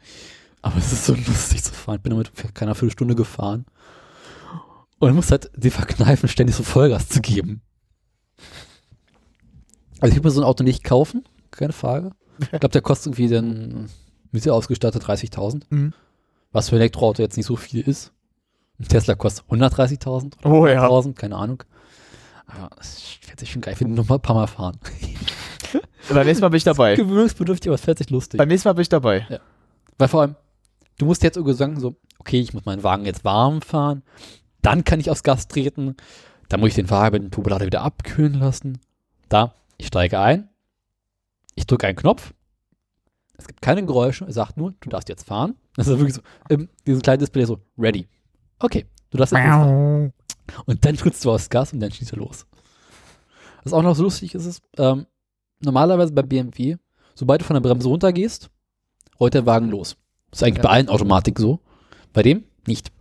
Aber 0.63 0.77
es 0.77 0.91
ist 0.91 1.05
so 1.05 1.13
lustig 1.27 1.63
zu 1.63 1.71
fahren. 1.71 1.97
Ich 1.97 2.01
bin 2.01 2.09
damit 2.09 2.31
für 2.33 2.47
keine 2.47 2.73
Viertelstunde 2.73 3.13
gefahren. 3.13 3.67
Und 4.97 5.13
muss 5.13 5.29
halt 5.29 5.51
die 5.55 5.69
verkneifen, 5.69 6.27
ständig 6.29 6.55
so 6.55 6.63
Vollgas 6.63 7.09
zu 7.09 7.21
geben. 7.21 7.61
Also 9.99 10.09
ich 10.11 10.15
würde 10.15 10.29
mir 10.29 10.31
so 10.31 10.41
ein 10.41 10.47
Auto 10.47 10.63
nicht 10.63 10.83
kaufen, 10.83 11.25
keine 11.51 11.73
Frage. 11.73 12.09
Ich 12.39 12.49
glaube, 12.49 12.69
der 12.69 12.81
kostet 12.81 13.13
irgendwie 13.13 13.27
dann 13.27 13.89
mit 14.31 14.41
sie 14.41 14.49
ausgestattet 14.49 15.03
30.000. 15.03 15.61
Mhm. 15.69 15.93
Was 16.51 16.69
für 16.69 16.75
ein 16.75 16.81
Elektroauto 16.81 17.21
jetzt 17.21 17.37
nicht 17.37 17.45
so 17.45 17.55
viel 17.55 17.87
ist. 17.87 18.13
Ein 18.79 18.87
Tesla 18.87 19.15
kostet 19.15 19.45
130.000 19.49 20.37
oder 20.39 20.49
Oh 20.49 20.67
ja. 20.67 20.87
100.000, 20.87 21.13
keine 21.13 21.35
Ahnung. 21.35 21.63
Aber 22.47 22.69
es 22.79 23.17
fährt 23.21 23.39
sich 23.39 23.51
schon 23.51 23.61
geil. 23.61 23.73
Ich 23.73 23.79
will 23.81 23.87
noch 23.89 24.07
mal 24.07 24.15
ein 24.15 24.21
paar 24.21 24.35
Mal 24.35 24.47
fahren. 24.47 24.79
Beim 26.09 26.25
nächsten 26.25 26.41
Mal 26.41 26.49
bin 26.49 26.57
ich 26.57 26.63
dabei. 26.63 26.95
Gewöhnungsbedürftig, 26.95 27.69
aber 27.69 27.75
es 27.75 27.81
fährt 27.81 27.97
sich 27.99 28.09
lustig. 28.09 28.37
Beim 28.37 28.47
nächsten 28.47 28.67
Mal 28.69 28.73
bin 28.73 28.81
ich 28.81 28.89
dabei. 28.89 29.39
Weil 29.97 30.07
vor 30.07 30.21
allem, 30.21 30.35
du 30.97 31.05
musst 31.05 31.21
jetzt 31.23 31.35
irgendwie 31.37 31.55
sagen, 31.55 31.79
so, 31.79 31.95
okay, 32.19 32.39
ich 32.39 32.53
muss 32.53 32.65
meinen 32.65 32.83
Wagen 32.83 33.05
jetzt 33.05 33.23
warm 33.25 33.61
fahren, 33.61 34.01
dann 34.61 34.83
kann 34.83 34.99
ich 34.99 35.11
aufs 35.11 35.23
Gas 35.23 35.47
treten, 35.47 35.95
dann 36.47 36.59
muss 36.59 36.69
ich 36.69 36.75
den 36.75 36.89
Wagen 36.89 37.13
mit 37.13 37.23
dem 37.23 37.31
Turbolader 37.31 37.65
wieder 37.65 37.81
abkühlen 37.81 38.33
lassen. 38.33 38.79
Da, 39.27 39.53
ich 39.77 39.87
steige 39.87 40.19
ein, 40.19 40.49
ich 41.55 41.67
drücke 41.67 41.85
einen 41.85 41.97
Knopf, 41.97 42.33
es 43.37 43.47
gibt 43.47 43.61
keine 43.61 43.85
Geräusche, 43.85 44.25
er 44.25 44.33
sagt 44.33 44.57
nur, 44.57 44.73
du 44.79 44.89
darfst 44.89 45.09
jetzt 45.09 45.27
fahren. 45.27 45.55
Das 45.75 45.87
ist 45.87 45.97
wirklich 45.97 46.15
so, 46.15 46.21
ähm, 46.49 46.69
dieses 46.85 47.01
kleine 47.01 47.19
Display 47.19 47.45
so, 47.45 47.59
ready. 47.77 48.07
Okay, 48.59 48.85
du 49.11 49.17
darfst 49.17 49.33
jetzt. 49.33 50.13
Und 50.65 50.85
dann 50.85 50.95
drückst 50.95 51.23
du 51.23 51.31
aufs 51.31 51.49
Gas 51.49 51.73
und 51.73 51.79
dann 51.79 51.91
schießt 51.91 52.13
er 52.13 52.17
los. 52.19 52.45
Was 53.63 53.73
auch 53.73 53.81
noch 53.83 53.95
so 53.95 54.03
lustig 54.03 54.35
ist, 54.35 54.45
ist, 54.45 54.63
ähm, 54.77 55.05
normalerweise 55.59 56.11
bei 56.13 56.21
BMW, 56.23 56.77
sobald 57.15 57.41
du 57.41 57.45
von 57.45 57.53
der 57.55 57.61
Bremse 57.61 57.87
runtergehst, 57.87 58.49
rollt 59.19 59.33
der 59.33 59.45
Wagen 59.45 59.69
los. 59.69 59.97
Das 60.31 60.39
ist 60.39 60.43
eigentlich 60.43 60.57
Ja. 60.57 60.63
bei 60.63 60.69
allen 60.69 60.89
Automatik 60.89 61.39
so. 61.39 61.59
Bei 62.13 62.23
dem 62.23 62.45
nicht. 62.67 62.91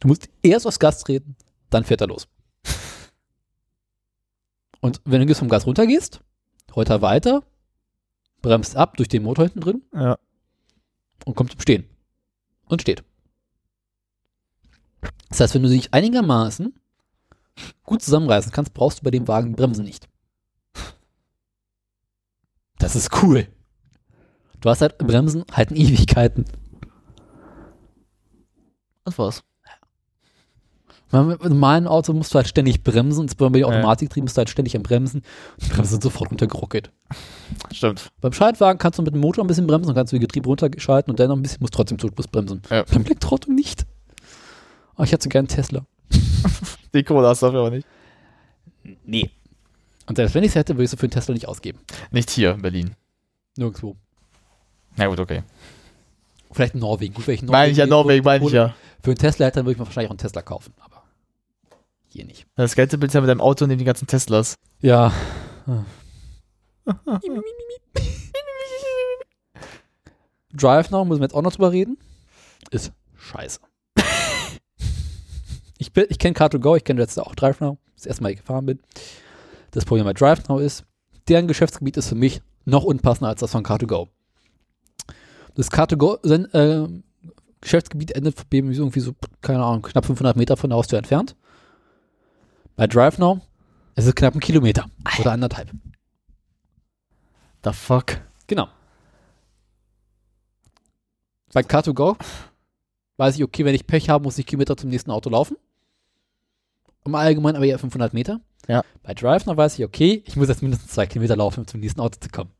Du 0.00 0.08
musst 0.08 0.28
erst 0.42 0.66
aufs 0.66 0.78
Gas 0.78 1.00
treten, 1.00 1.36
dann 1.70 1.84
fährt 1.84 2.00
er 2.00 2.06
los. 2.08 2.28
Und 4.80 5.00
wenn 5.04 5.20
du 5.20 5.26
jetzt 5.28 5.38
vom 5.38 5.48
Gas 5.48 5.66
runtergehst, 5.66 6.20
rollt 6.74 6.88
er 6.90 7.02
weiter, 7.02 7.42
bremst 8.42 8.76
ab 8.76 8.96
durch 8.96 9.08
den 9.08 9.22
Motor 9.22 9.44
hinten 9.46 9.60
drin 9.60 9.82
Ja. 9.94 10.18
und 11.26 11.34
kommt 11.36 11.52
zum 11.52 11.60
Stehen. 11.60 11.84
Und 12.66 12.80
steht. 12.82 13.04
Das 15.28 15.40
heißt, 15.40 15.54
wenn 15.54 15.62
du 15.62 15.68
dich 15.68 15.92
einigermaßen 15.94 16.74
gut 17.84 18.02
zusammenreißen 18.02 18.52
kannst, 18.52 18.74
brauchst 18.74 19.00
du 19.00 19.04
bei 19.04 19.10
dem 19.10 19.28
Wagen 19.28 19.48
die 19.50 19.54
Bremse 19.56 19.82
nicht. 19.82 20.08
Das 22.78 22.96
ist 22.96 23.22
cool. 23.22 23.46
Du 24.60 24.70
hast 24.70 24.80
halt 24.80 24.98
Bremsen 24.98 25.44
halten 25.52 25.76
Ewigkeiten. 25.76 26.44
Das 29.04 29.18
war's. 29.18 29.42
Mit 31.12 31.40
einem 31.40 31.54
normalen 31.54 31.88
Auto 31.88 32.12
musst 32.12 32.32
du 32.32 32.36
halt 32.36 32.46
ständig 32.46 32.84
bremsen, 32.84 33.22
und 33.22 33.36
bei 33.36 33.48
den 33.48 33.56
Ja. 33.56 33.66
Automatiktrieben 33.66 34.26
bist 34.26 34.36
du 34.36 34.38
halt 34.38 34.48
ständig 34.48 34.76
am 34.76 34.84
Bremsen. 34.84 35.22
Die 35.60 35.66
Bremsen 35.66 35.90
sind 35.90 36.02
sofort 36.04 36.30
runtergeruckelt. 36.30 36.92
Stimmt. 37.72 38.10
Beim 38.20 38.32
Schaltwagen 38.32 38.78
kannst 38.78 38.98
du 39.00 39.02
mit 39.02 39.12
dem 39.12 39.20
Motor 39.20 39.42
ein 39.42 39.48
bisschen 39.48 39.66
bremsen 39.66 39.88
und 39.88 39.96
kannst 39.96 40.12
du 40.12 40.16
die 40.16 40.20
Getriebe 40.20 40.46
runterschalten 40.46 41.10
und 41.10 41.18
dann 41.18 41.28
noch 41.28 41.36
ein 41.36 41.42
bisschen, 41.42 41.58
musst 41.60 41.74
trotzdem 41.74 41.98
Zugbrust 41.98 42.30
bremsen. 42.30 42.62
Ja. 42.70 42.84
Beim 42.84 43.04
Elektroauto 43.04 43.50
nicht. 43.50 43.86
Aber 45.00 45.06
ich 45.06 45.12
hätte 45.12 45.24
so 45.24 45.30
gern 45.30 45.46
einen 45.46 45.48
Tesla. 45.48 45.86
Die 46.94 47.02
Kohle 47.02 47.26
hast 47.26 47.40
du 47.40 47.46
dafür 47.46 47.60
aber 47.60 47.70
nicht. 47.70 47.88
Nee. 49.02 49.30
Und 50.04 50.16
selbst 50.16 50.34
wenn 50.34 50.44
ich 50.44 50.50
es 50.50 50.56
hätte, 50.56 50.74
würde 50.74 50.84
ich 50.84 50.90
so 50.90 50.98
für 50.98 51.04
einen 51.04 51.12
Tesla 51.12 51.32
nicht 51.32 51.48
ausgeben. 51.48 51.78
Nicht 52.10 52.28
hier 52.28 52.52
in 52.52 52.60
Berlin. 52.60 52.96
Nirgendwo. 53.56 53.96
Na 54.96 55.06
gut, 55.06 55.18
okay. 55.18 55.42
Vielleicht 56.52 56.74
in 56.74 56.80
Norwegen. 56.80 57.14
Gut, 57.14 57.26
wenn 57.26 57.34
ich 57.34 57.40
in 57.40 57.48
Meine 57.48 57.72
ich 57.72 57.78
ja 57.78 57.86
Norwegen, 57.86 58.22
meine 58.26 58.44
ich 58.44 58.52
ja. 58.52 58.74
Für 59.02 59.12
einen 59.12 59.16
Tesla 59.16 59.46
hätte, 59.46 59.60
dann 59.60 59.64
würde 59.64 59.72
ich 59.72 59.78
mir 59.78 59.86
wahrscheinlich 59.86 60.08
auch 60.08 60.12
einen 60.12 60.18
Tesla 60.18 60.42
kaufen. 60.42 60.74
Aber 60.80 61.02
hier 62.08 62.26
nicht. 62.26 62.46
Das 62.56 62.74
Geld 62.74 62.92
willst 63.00 63.14
du 63.14 63.18
ja 63.18 63.22
mit 63.22 63.30
deinem 63.30 63.40
Auto 63.40 63.66
neben 63.66 63.78
den 63.78 63.86
ganzen 63.86 64.06
Teslas. 64.06 64.56
Ja. 64.80 65.14
Drive 70.52 70.90
Now, 70.90 71.06
müssen 71.06 71.20
wir 71.20 71.24
jetzt 71.24 71.34
auch 71.34 71.40
noch 71.40 71.52
drüber 71.52 71.72
reden. 71.72 71.96
Ist 72.70 72.92
scheiße. 73.16 73.60
Ich 75.80 75.92
bin- 75.92 76.06
ich 76.08 76.18
kenne 76.18 76.34
Car2Go, 76.36 76.76
ich 76.76 76.84
kenne 76.84 77.00
jetzt 77.00 77.18
auch 77.18 77.34
Drive 77.34 77.60
Now, 77.60 77.78
das 77.96 78.06
erste 78.06 78.22
Mal 78.22 78.30
ich 78.32 78.38
gefahren 78.38 78.66
bin. 78.66 78.80
Das 79.72 79.84
Problem 79.84 80.04
bei 80.04 80.12
Drive 80.12 80.48
Now 80.48 80.58
ist, 80.58 80.84
deren 81.28 81.48
Geschäftsgebiet 81.48 81.96
ist 81.96 82.08
für 82.08 82.14
mich 82.14 82.42
noch 82.64 82.84
unpassender 82.84 83.28
als 83.28 83.40
das 83.40 83.52
von 83.52 83.64
Car2Go. 83.64 84.08
Das 85.54 85.70
Car2Go 85.70 86.18
sein, 86.22 86.44
äh, 86.52 86.86
Geschäftsgebiet 87.60 88.12
endet 88.12 88.36
bei 88.36 88.44
BMW 88.48 88.74
irgendwie 88.76 89.00
so, 89.00 89.14
keine 89.40 89.62
Ahnung, 89.64 89.82
knapp 89.82 90.06
500 90.06 90.36
Meter 90.36 90.56
von 90.56 90.70
der 90.70 90.76
Haustür 90.78 90.98
entfernt. 90.98 91.36
Bei 92.76 92.86
Drive 92.86 93.18
Now 93.18 93.40
ist 93.96 94.06
es 94.06 94.14
knapp 94.14 94.34
ein 94.34 94.40
Kilometer 94.40 94.86
oder 95.18 95.32
anderthalb. 95.32 95.70
The 97.64 97.72
fuck? 97.72 98.20
Genau. 98.46 98.68
Bei 101.52 101.60
Car2Go 101.62 102.16
weiß 103.16 103.36
ich, 103.36 103.44
okay, 103.44 103.64
wenn 103.64 103.74
ich 103.74 103.86
Pech 103.86 104.08
habe, 104.08 104.24
muss 104.24 104.38
ich 104.38 104.46
Kilometer 104.46 104.76
zum 104.76 104.88
nächsten 104.88 105.10
Auto 105.10 105.28
laufen. 105.28 105.56
Im 107.04 107.14
Allgemeinen 107.14 107.56
aber 107.56 107.66
eher 107.66 107.78
500 107.78 108.12
Meter. 108.14 108.40
Ja. 108.68 108.82
Bei 109.02 109.14
Drive 109.14 109.46
Now 109.46 109.56
weiß 109.56 109.78
ich, 109.78 109.84
okay, 109.84 110.22
ich 110.26 110.36
muss 110.36 110.48
jetzt 110.48 110.62
mindestens 110.62 110.92
zwei 110.92 111.06
Kilometer 111.06 111.36
laufen, 111.36 111.60
um 111.60 111.66
zum 111.66 111.80
nächsten 111.80 112.00
Auto 112.00 112.18
zu 112.20 112.28
kommen. 112.28 112.50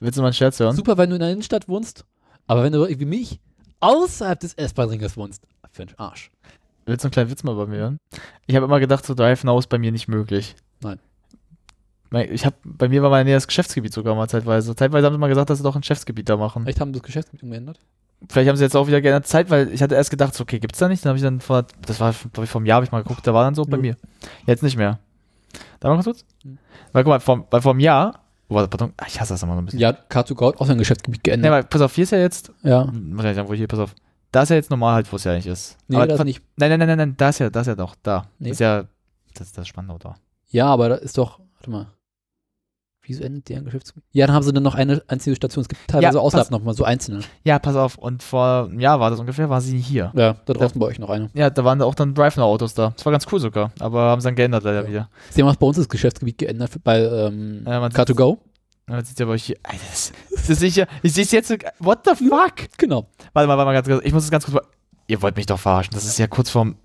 Willst 0.00 0.16
du 0.16 0.22
mal 0.22 0.28
einen 0.28 0.34
Scherz 0.34 0.58
hören? 0.58 0.74
Super, 0.74 0.98
wenn 0.98 1.10
du 1.10 1.16
in 1.16 1.20
der 1.20 1.30
Innenstadt 1.30 1.68
wohnst, 1.68 2.04
aber 2.46 2.64
wenn 2.64 2.72
du 2.72 2.88
wie 2.88 3.04
mich 3.04 3.40
außerhalb 3.80 4.40
des 4.40 4.54
S-Bahn-Ringes 4.54 5.16
wohnst, 5.16 5.46
für 5.70 5.86
den 5.86 5.98
Arsch. 5.98 6.30
Willst 6.86 7.04
du 7.04 7.06
einen 7.06 7.12
kleinen 7.12 7.30
Witz 7.30 7.42
mal 7.42 7.54
bei 7.54 7.66
mir 7.66 7.78
hören? 7.78 7.98
Ich 8.46 8.56
habe 8.56 8.66
immer 8.66 8.80
gedacht, 8.80 9.06
so 9.06 9.14
Drive 9.14 9.44
Now 9.44 9.58
ist 9.58 9.68
bei 9.68 9.78
mir 9.78 9.92
nicht 9.92 10.08
möglich. 10.08 10.56
Nein. 10.80 10.98
Ich 12.30 12.44
hab, 12.44 12.54
bei 12.62 12.88
mir 12.88 13.02
war 13.02 13.08
mein 13.08 13.24
näheres 13.24 13.46
Geschäftsgebiet 13.46 13.92
sogar 13.92 14.14
mal 14.14 14.28
zeitweise. 14.28 14.76
Zeitweise 14.76 15.06
haben 15.06 15.14
sie 15.14 15.18
mal 15.18 15.28
gesagt, 15.28 15.48
dass 15.48 15.58
sie 15.58 15.64
doch 15.64 15.74
ein 15.74 15.80
Geschäftsgebiet 15.80 16.28
da 16.28 16.36
machen. 16.36 16.64
Vielleicht 16.64 16.80
haben 16.80 16.92
das 16.92 17.02
Geschäftsgebiet 17.02 17.42
umgeändert. 17.42 17.78
Vielleicht 18.30 18.48
haben 18.48 18.56
sie 18.56 18.64
jetzt 18.64 18.76
auch 18.76 18.86
wieder 18.86 19.00
geändert 19.00 19.26
Zeit, 19.26 19.50
weil 19.50 19.72
ich 19.72 19.82
hatte 19.82 19.94
erst 19.94 20.10
gedacht, 20.10 20.34
so, 20.34 20.42
okay, 20.42 20.58
gibt's 20.58 20.78
da 20.78 20.88
nicht? 20.88 21.04
Dann 21.04 21.10
habe 21.10 21.16
ich 21.18 21.22
dann 21.24 21.40
vor, 21.40 21.64
das 21.86 22.00
war, 22.00 22.12
glaube 22.32 22.44
ich, 22.44 22.50
vor 22.50 22.60
einem 22.60 22.66
Jahr 22.66 22.76
habe 22.76 22.86
ich 22.86 22.92
mal 22.92 23.02
geguckt, 23.02 23.26
da 23.26 23.34
war 23.34 23.44
dann 23.44 23.54
so 23.54 23.64
bei 23.64 23.76
Ja. 23.76 23.80
mir. 23.82 23.96
Jetzt 24.46 24.62
nicht 24.62 24.76
mehr. 24.76 24.98
Da 25.80 25.88
mal 25.88 25.94
ganz 25.94 26.04
kurz? 26.04 26.24
Hm. 26.42 26.58
Weil, 26.92 27.04
guck 27.04 27.10
mal, 27.10 27.20
vor, 27.20 27.46
weil 27.50 27.60
vor 27.60 27.72
einem 27.72 27.80
Jahr, 27.80 28.20
oh, 28.48 28.54
warte, 28.54 28.68
pardon, 28.68 28.92
ah, 28.96 29.04
ich 29.08 29.20
hasse 29.20 29.34
das 29.34 29.42
immer 29.42 29.54
so 29.54 29.58
ein 29.60 29.64
bisschen. 29.64 29.80
Ja, 29.80 29.90
Car2Go 29.90 30.48
hat 30.48 30.60
auch 30.60 30.66
sein 30.66 30.78
Geschäftsgebiet 30.78 31.20
Nee, 31.24 31.30
geändert. 31.30 31.52
aber 31.52 31.62
pass 31.64 31.80
auf, 31.80 31.94
hier 31.94 32.04
ist 32.04 32.10
ja 32.12 32.18
jetzt, 32.18 32.52
ja. 32.62 32.84
hm, 32.86 33.14
muss 33.14 33.24
ich 33.24 33.34
sagen, 33.34 33.48
wo 33.48 33.54
hier, 33.54 33.66
pass 33.66 33.78
auf. 33.80 33.94
Da 34.30 34.42
ist 34.42 34.48
ja 34.48 34.56
jetzt 34.56 34.70
normal 34.70 34.94
halt, 34.94 35.12
wo 35.12 35.16
es 35.16 35.24
ja 35.24 35.32
eigentlich 35.32 35.46
ist. 35.48 35.76
Nee, 35.88 35.96
aber, 35.96 36.06
das 36.06 36.24
nicht. 36.24 36.42
nein, 36.56 36.70
nein, 36.70 36.78
nein, 36.78 36.88
nein, 36.88 36.98
nein, 36.98 37.14
da 37.18 37.28
ist 37.28 37.38
ja, 37.40 37.50
da 37.50 37.60
ist 37.60 37.66
ja 37.66 37.74
doch, 37.74 37.94
da. 38.02 38.26
Nee. 38.38 38.48
Das 38.48 38.56
ist 38.56 38.60
ja, 38.60 38.84
das 39.34 39.48
ist 39.48 39.58
das 39.58 39.68
Spannende 39.68 39.98
da. 39.98 40.14
Ja, 40.48 40.66
aber 40.66 40.88
da 40.90 40.94
ist 40.94 41.18
doch, 41.18 41.38
warte 41.56 41.70
mal. 41.70 41.86
Wieso 43.04 43.24
endet 43.24 43.48
deren 43.48 43.64
Geschäftsgebiet? 43.64 44.04
Ja, 44.12 44.26
dann 44.28 44.36
haben 44.36 44.44
sie 44.44 44.52
dann 44.52 44.62
noch 44.62 44.76
eine 44.76 45.02
einzige 45.08 45.34
Station. 45.34 45.62
Es 45.62 45.68
gibt 45.68 45.80
teilweise 45.88 46.18
Ja, 46.18 46.20
außerhalb 46.22 46.46
pass- 46.46 46.50
noch 46.52 46.62
mal 46.62 46.72
so 46.72 46.84
einzelne. 46.84 47.20
Ja, 47.42 47.58
pass 47.58 47.74
auf, 47.74 47.98
und 47.98 48.22
vor 48.22 48.66
einem 48.70 48.78
Jahr 48.78 49.00
war 49.00 49.10
das 49.10 49.18
ungefähr, 49.18 49.50
war 49.50 49.60
sie 49.60 49.76
hier. 49.78 50.12
Ja, 50.14 50.34
da 50.46 50.52
draußen 50.52 50.78
bei 50.78 50.86
euch 50.86 51.00
noch 51.00 51.10
eine. 51.10 51.28
Ja, 51.34 51.50
da 51.50 51.64
waren 51.64 51.82
auch 51.82 51.96
dann 51.96 52.14
Drive-Now-Autos 52.14 52.74
da. 52.74 52.92
Das 52.96 53.04
war 53.04 53.10
ganz 53.10 53.26
cool 53.32 53.40
sogar, 53.40 53.72
aber 53.80 54.02
haben 54.02 54.20
sie 54.20 54.26
dann 54.28 54.36
geändert 54.36 54.62
leider 54.62 54.82
Ja. 54.84 54.88
wieder. 54.88 55.10
Sie 55.30 55.42
haben 55.42 55.48
auch 55.48 55.56
bei 55.56 55.66
uns 55.66 55.78
das 55.78 55.88
Geschäftsgebiet 55.88 56.38
geändert 56.38 56.70
bei 56.84 57.00
ähm, 57.00 57.62
Ja, 57.66 57.80
man 57.80 57.90
Car2Go. 57.90 58.38
Ja, 58.88 58.94
Man 58.94 59.04
sieht 59.04 59.18
ja 59.18 59.26
bei 59.26 59.32
euch 59.32 59.44
hier, 59.44 59.56
Alter, 59.64 59.78
das, 59.90 60.12
das 60.30 60.50
ist 60.50 60.60
sicher, 60.60 60.86
ich 61.02 61.12
sehe 61.12 61.24
es 61.24 61.32
jetzt, 61.32 61.50
what 61.80 62.00
the 62.04 62.14
fuck? 62.14 62.54
Genau. 62.78 63.08
Warte 63.32 63.48
mal, 63.48 63.56
warte 63.58 63.66
mal 63.66 63.72
ganz 63.74 63.88
kurz, 63.88 64.04
ich 64.04 64.12
muss 64.12 64.24
es 64.24 64.30
ganz 64.30 64.44
kurz, 64.46 64.64
ihr 65.08 65.20
wollt 65.22 65.36
mich 65.36 65.46
doch 65.46 65.58
verarschen, 65.58 65.92
das 65.94 66.04
ist 66.04 66.18
ja 66.18 66.28
kurz 66.28 66.50
vorm, 66.50 66.76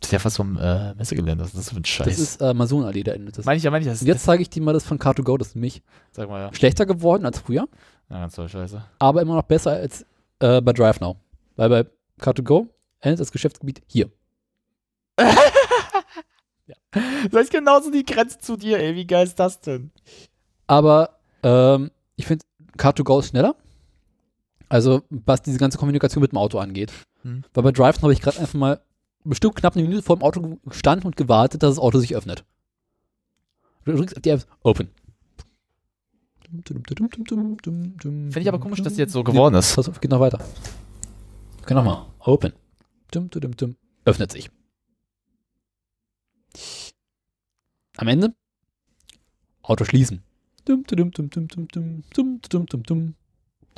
das 0.00 0.08
ist 0.08 0.12
ja 0.12 0.18
fast 0.18 0.36
vom 0.36 0.56
äh, 0.58 0.94
Messegelände, 0.94 1.42
was 1.44 1.54
ist 1.54 1.58
das 1.58 1.70
für 1.70 1.76
ein 1.76 1.84
Scheiß? 1.84 2.06
Das 2.06 2.18
ist 2.18 2.40
äh, 2.42 2.52
Mason-Allee, 2.52 3.02
da 3.02 3.12
endet 3.12 3.38
das. 3.38 3.44
meine 3.46 3.56
ich 3.56 3.62
ja, 3.62 3.70
meine 3.70 3.84
ich, 3.84 3.90
das 3.90 4.02
Und 4.02 4.06
jetzt 4.08 4.24
zeige 4.24 4.42
ich 4.42 4.50
dir 4.50 4.62
mal 4.62 4.72
das 4.74 4.84
von 4.84 4.98
Car2Go. 4.98 5.38
Das 5.38 5.48
ist 5.48 5.54
nämlich 5.56 5.82
sag 6.12 6.28
mal, 6.28 6.40
ja. 6.40 6.54
schlechter 6.54 6.84
geworden 6.86 7.24
als 7.24 7.38
früher, 7.38 7.66
Ja, 8.10 8.18
ganz 8.20 8.34
toll, 8.34 8.48
scheiße. 8.48 8.84
aber 8.98 9.22
immer 9.22 9.34
noch 9.36 9.44
besser 9.44 9.72
als 9.72 10.04
äh, 10.40 10.60
bei 10.60 10.72
DriveNow. 10.72 11.16
Weil 11.56 11.68
bei 11.68 11.86
Car2Go 12.20 12.66
endet 13.00 13.20
das 13.20 13.32
Geschäftsgebiet 13.32 13.82
hier. 13.86 14.10
Das 17.30 17.42
ist 17.42 17.50
genauso 17.52 17.90
die 17.90 18.04
Grenze 18.04 18.38
zu 18.38 18.56
dir, 18.56 18.78
ey, 18.78 18.94
wie 18.94 19.06
geil 19.06 19.26
ist 19.26 19.38
das 19.38 19.60
denn? 19.60 19.90
Aber 20.66 21.18
ähm, 21.42 21.90
ich 22.16 22.26
finde, 22.26 22.44
Car2Go 22.78 23.18
ist 23.20 23.28
schneller. 23.30 23.56
Also, 24.68 25.02
was 25.10 25.42
diese 25.42 25.58
ganze 25.58 25.76
Kommunikation 25.76 26.22
mit 26.22 26.32
dem 26.32 26.38
Auto 26.38 26.58
angeht. 26.58 26.92
Hm. 27.22 27.42
Weil 27.52 27.64
bei 27.64 27.72
DriveNow 27.72 28.02
habe 28.02 28.12
ich 28.12 28.20
gerade 28.20 28.38
einfach 28.38 28.54
mal 28.54 28.80
bestimmt 29.24 29.56
knapp 29.56 29.74
eine 29.74 29.84
Minute 29.84 30.02
vor 30.02 30.16
dem 30.16 30.22
Auto 30.22 30.58
gestanden 30.64 31.06
und 31.06 31.16
gewartet, 31.16 31.62
dass 31.62 31.76
das 31.76 31.82
Auto 31.82 31.98
sich 31.98 32.14
öffnet. 32.14 32.44
Du 33.84 33.92
drückst 33.92 34.16
auf 34.16 34.22
die 34.22 34.30
App, 34.30 34.46
Open. 34.62 34.90
Finde 36.62 38.40
ich 38.40 38.48
aber 38.48 38.60
komisch, 38.60 38.82
dass 38.82 38.94
die 38.94 39.00
jetzt 39.00 39.12
so 39.12 39.24
geworden 39.24 39.54
ist. 39.56 39.74
Pass 39.74 39.88
auf, 39.88 40.00
geht 40.00 40.10
noch 40.10 40.20
weiter. 40.20 40.38
Okay, 41.62 41.74
nochmal. 41.74 42.06
Open. 42.20 42.52
Öffnet 44.04 44.32
sich. 44.32 44.50
Am 47.96 48.08
Ende 48.08 48.34
Auto 49.62 49.84
schließen. 49.84 50.22
Dum, 50.64 50.84
dum, 50.84 51.10
dum, 51.10 51.30
dum, 51.30 51.48
dum, 51.48 51.68
dum, 51.68 52.02
dum, 52.12 52.40
dum, 52.48 52.66
dum, 52.66 52.82
dum. 52.82 53.14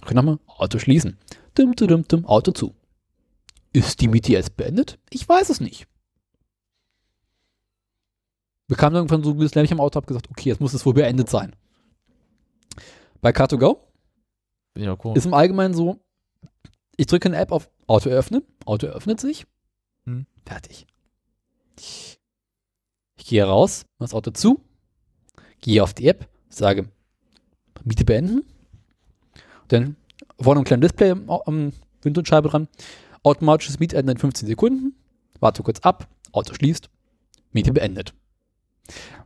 Okay, 0.02 0.14
nochmal. 0.14 0.38
Auto 0.46 0.78
schließen. 0.78 1.16
Dum, 1.54 1.74
dum, 1.74 2.06
dum. 2.06 2.26
Auto 2.26 2.52
zu. 2.52 2.74
Ist 3.76 4.00
die 4.00 4.08
Miete 4.08 4.32
jetzt 4.32 4.56
beendet? 4.56 4.98
Ich 5.10 5.28
weiß 5.28 5.50
es 5.50 5.60
nicht. 5.60 5.86
Wir 8.68 8.76
kamen 8.78 8.96
irgendwann 8.96 9.22
so 9.22 9.32
ein 9.32 9.36
bisschen 9.36 9.56
lämmig 9.58 9.70
am 9.72 9.80
Auto, 9.80 9.96
hab 9.96 10.06
gesagt, 10.06 10.30
okay, 10.30 10.48
jetzt 10.48 10.62
muss 10.62 10.72
es 10.72 10.86
wohl 10.86 10.94
beendet 10.94 11.28
sein. 11.28 11.54
Bei 13.20 13.32
Car2Go 13.32 13.80
Bin 14.72 14.84
ich 14.84 14.88
auch 14.88 15.04
cool. 15.04 15.14
ist 15.14 15.26
im 15.26 15.34
Allgemeinen 15.34 15.74
so, 15.74 16.00
ich 16.96 17.06
drücke 17.06 17.28
eine 17.28 17.36
App 17.36 17.52
auf 17.52 17.68
Auto 17.86 18.08
öffnen, 18.08 18.42
Auto 18.64 18.86
öffnet 18.86 19.20
sich, 19.20 19.46
Hm. 20.06 20.24
fertig. 20.46 20.86
Ich 21.78 22.18
gehe 23.26 23.44
raus, 23.44 23.84
mach 23.98 24.06
das 24.06 24.14
Auto 24.14 24.30
zu, 24.30 24.62
gehe 25.60 25.82
auf 25.82 25.92
die 25.92 26.08
App, 26.08 26.26
sage 26.48 26.88
Miete 27.84 28.06
beenden, 28.06 28.42
dann 29.68 29.96
vorne 30.40 30.62
ein 30.62 30.64
kleines 30.64 30.88
Display 30.92 31.10
am, 31.10 31.28
am 31.28 31.72
Windschutzscheibe 32.00 32.48
dran, 32.48 32.68
automatisches 33.26 33.78
Mietende 33.78 34.12
in 34.12 34.18
15 34.18 34.48
Sekunden, 34.48 34.94
warte 35.40 35.62
kurz 35.62 35.80
ab, 35.80 36.06
Auto 36.32 36.54
schließt, 36.54 36.88
Miete 37.52 37.72
beendet. 37.72 38.14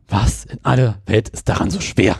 Was 0.07 0.45
in 0.45 0.59
aller 0.63 0.97
Welt 1.05 1.29
ist 1.29 1.47
daran 1.47 1.69
so 1.69 1.79
schwer 1.79 2.17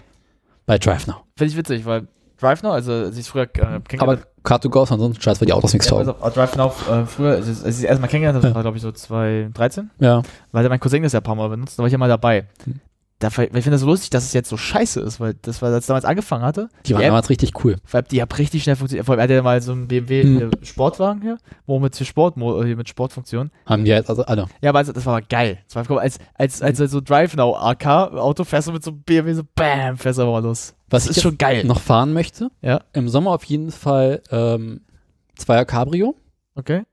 bei 0.66 0.77
DriveNow? 0.77 1.24
Finde 1.35 1.51
ich 1.51 1.58
witzig, 1.58 1.85
weil 1.85 2.08
Drive 2.40 2.64
Now, 2.64 2.72
also 2.72 2.92
als 2.92 3.18
ich 3.18 3.27
früher 3.27 3.43
äh, 3.56 3.80
Aber 4.00 4.18
Car2Go 4.43 4.84
ist 4.84 4.92
ansonsten 4.92 5.22
scheiß, 5.22 5.40
weil 5.40 5.45
die 5.45 5.53
Autos 5.53 5.74
nichts 5.74 5.88
ja, 5.88 5.98
taugen. 6.03 6.10
also, 6.19 6.35
Drive 6.35 6.56
Now 6.56 6.74
äh, 6.90 7.06
früher, 7.06 7.34
als 7.35 7.48
ich 7.48 7.58
als 7.64 7.76
ich 7.77 7.84
es 7.84 7.84
erstmal 7.84 8.10
kennengelernt 8.10 8.38
habe, 8.38 8.48
das 8.48 8.56
war 8.56 8.64
glaube 8.64 8.77
ich 8.77 8.84
so 8.84 8.92
2013, 8.92 9.92
Ja. 10.00 10.24
weil 10.51 10.68
mein 10.68 10.80
Cousin 10.80 11.03
das 11.03 11.14
ja 11.14 11.19
ein 11.19 11.24
paar 11.24 11.35
Mal 11.35 11.50
benutzt, 11.50 11.77
da 11.77 11.84
war 11.84 11.88
ich 11.88 11.92
ja 11.92 11.98
mal 12.00 12.10
dabei. 12.10 12.48
Da, 13.22 13.30
weil 13.38 13.45
ich 13.45 13.51
finde 13.51 13.72
das 13.72 13.82
so 13.82 13.88
lustig, 13.88 14.09
dass 14.09 14.25
es 14.25 14.33
jetzt 14.33 14.50
so 14.50 14.58
scheiße 14.58 15.00
ist, 15.00 15.19
weil 15.19 15.35
das 15.41 15.61
war, 15.61 15.69
als 15.69 15.83
es 15.83 15.88
damals 15.88 16.06
angefangen 16.06 16.43
hatte, 16.43 16.67
Die 16.85 16.93
waren 16.93 17.01
App, 17.03 17.08
damals 17.09 17.30
richtig 17.30 17.64
cool. 17.64 17.75
vor 17.85 18.00
allem, 18.00 18.08
die 18.09 18.22
hat 18.22 18.38
richtig 18.38 18.64
schnell 18.64 18.75
funktioniert. 18.75 19.06
Vor 19.06 19.14
allem, 19.14 19.19
er 19.19 19.24
hatte 19.24 19.33
ja 19.35 19.41
mal 19.43 19.61
so 19.61 19.72
einen 19.72 19.88
BMW 19.88 20.24
Hm. 20.24 20.51
äh, 20.51 20.66
Sportwagen 20.66 21.22
hier, 21.22 21.38
wo 21.67 21.80
mit 21.80 21.95
Sport, 21.95 22.35
hier 22.35 22.75
mit 22.75 22.90
Sportfunktion. 22.90 23.51
Haben 23.66 23.85
die 23.85 23.91
jetzt 23.91 24.09
also 24.09 24.24
alle. 24.25 24.48
Ja, 24.61 24.69
aber 24.72 24.80
also, 24.80 24.91
das 24.91 25.06
war 25.06 25.22
geil. 25.22 25.59
Das 25.67 25.75
war, 25.75 25.95
mal, 25.95 26.01
als, 26.01 26.17
als, 26.33 26.61
als 26.61 26.77
so 26.80 27.00
Drive 27.00 27.35
Now 27.35 27.56
AK 27.56 27.85
Auto 28.17 28.43
fährst 28.43 28.67
du 28.67 28.72
mit 28.74 28.83
so 28.83 28.91
einem 28.91 29.01
BMW 29.03 29.33
so 29.33 29.43
BAM, 29.56 29.98
fährst 29.98 30.17
du 30.19 30.24
aber 30.24 30.32
mal 30.33 30.43
los. 30.43 30.74
Was 30.90 31.06
Das 31.06 31.16
ist 31.17 31.24
schon 31.24 31.38
geil. 31.38 31.64
noch 31.64 31.80
fahren 31.80 32.11
möchte, 32.14 32.50
Ja. 32.61 32.82
im 32.93 33.08
Sommer 33.08 33.32
auf 33.32 33.43
jeden 33.45 33.72
Fall 33.72 34.22
ähm, 34.32 34.82
Zweier 35.35 35.66
Cabrio. 35.66 36.16
Okay. 36.56 36.83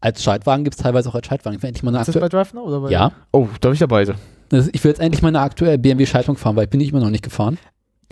Als 0.00 0.22
Schaltwagen 0.22 0.64
gibt 0.64 0.76
es 0.76 0.82
teilweise 0.82 1.08
auch 1.08 1.14
als 1.14 1.26
Schaltwagen. 1.26 1.56
Ist 1.58 1.64
das 2.08 2.18
bei. 2.20 2.28
Drive 2.28 2.54
Now? 2.54 2.62
Oder 2.64 2.80
bei 2.80 2.90
Ja. 2.90 3.12
Oh, 3.32 3.48
da 3.60 3.68
bin 3.68 3.74
ich 3.74 3.80
dabei. 3.80 4.04
Das- 4.04 4.16
Ich 4.52 4.82
will 4.82 4.90
jetzt 4.90 5.00
endlich 5.00 5.22
mal 5.22 5.28
eine 5.28 5.40
aktuelle 5.40 5.78
BMW 5.78 6.06
Schaltung 6.06 6.36
fahren, 6.36 6.56
weil 6.56 6.64
ich 6.64 6.70
bin 6.70 6.80
ich 6.80 6.90
immer 6.90 7.00
noch 7.00 7.10
nicht 7.10 7.22
gefahren. 7.24 7.58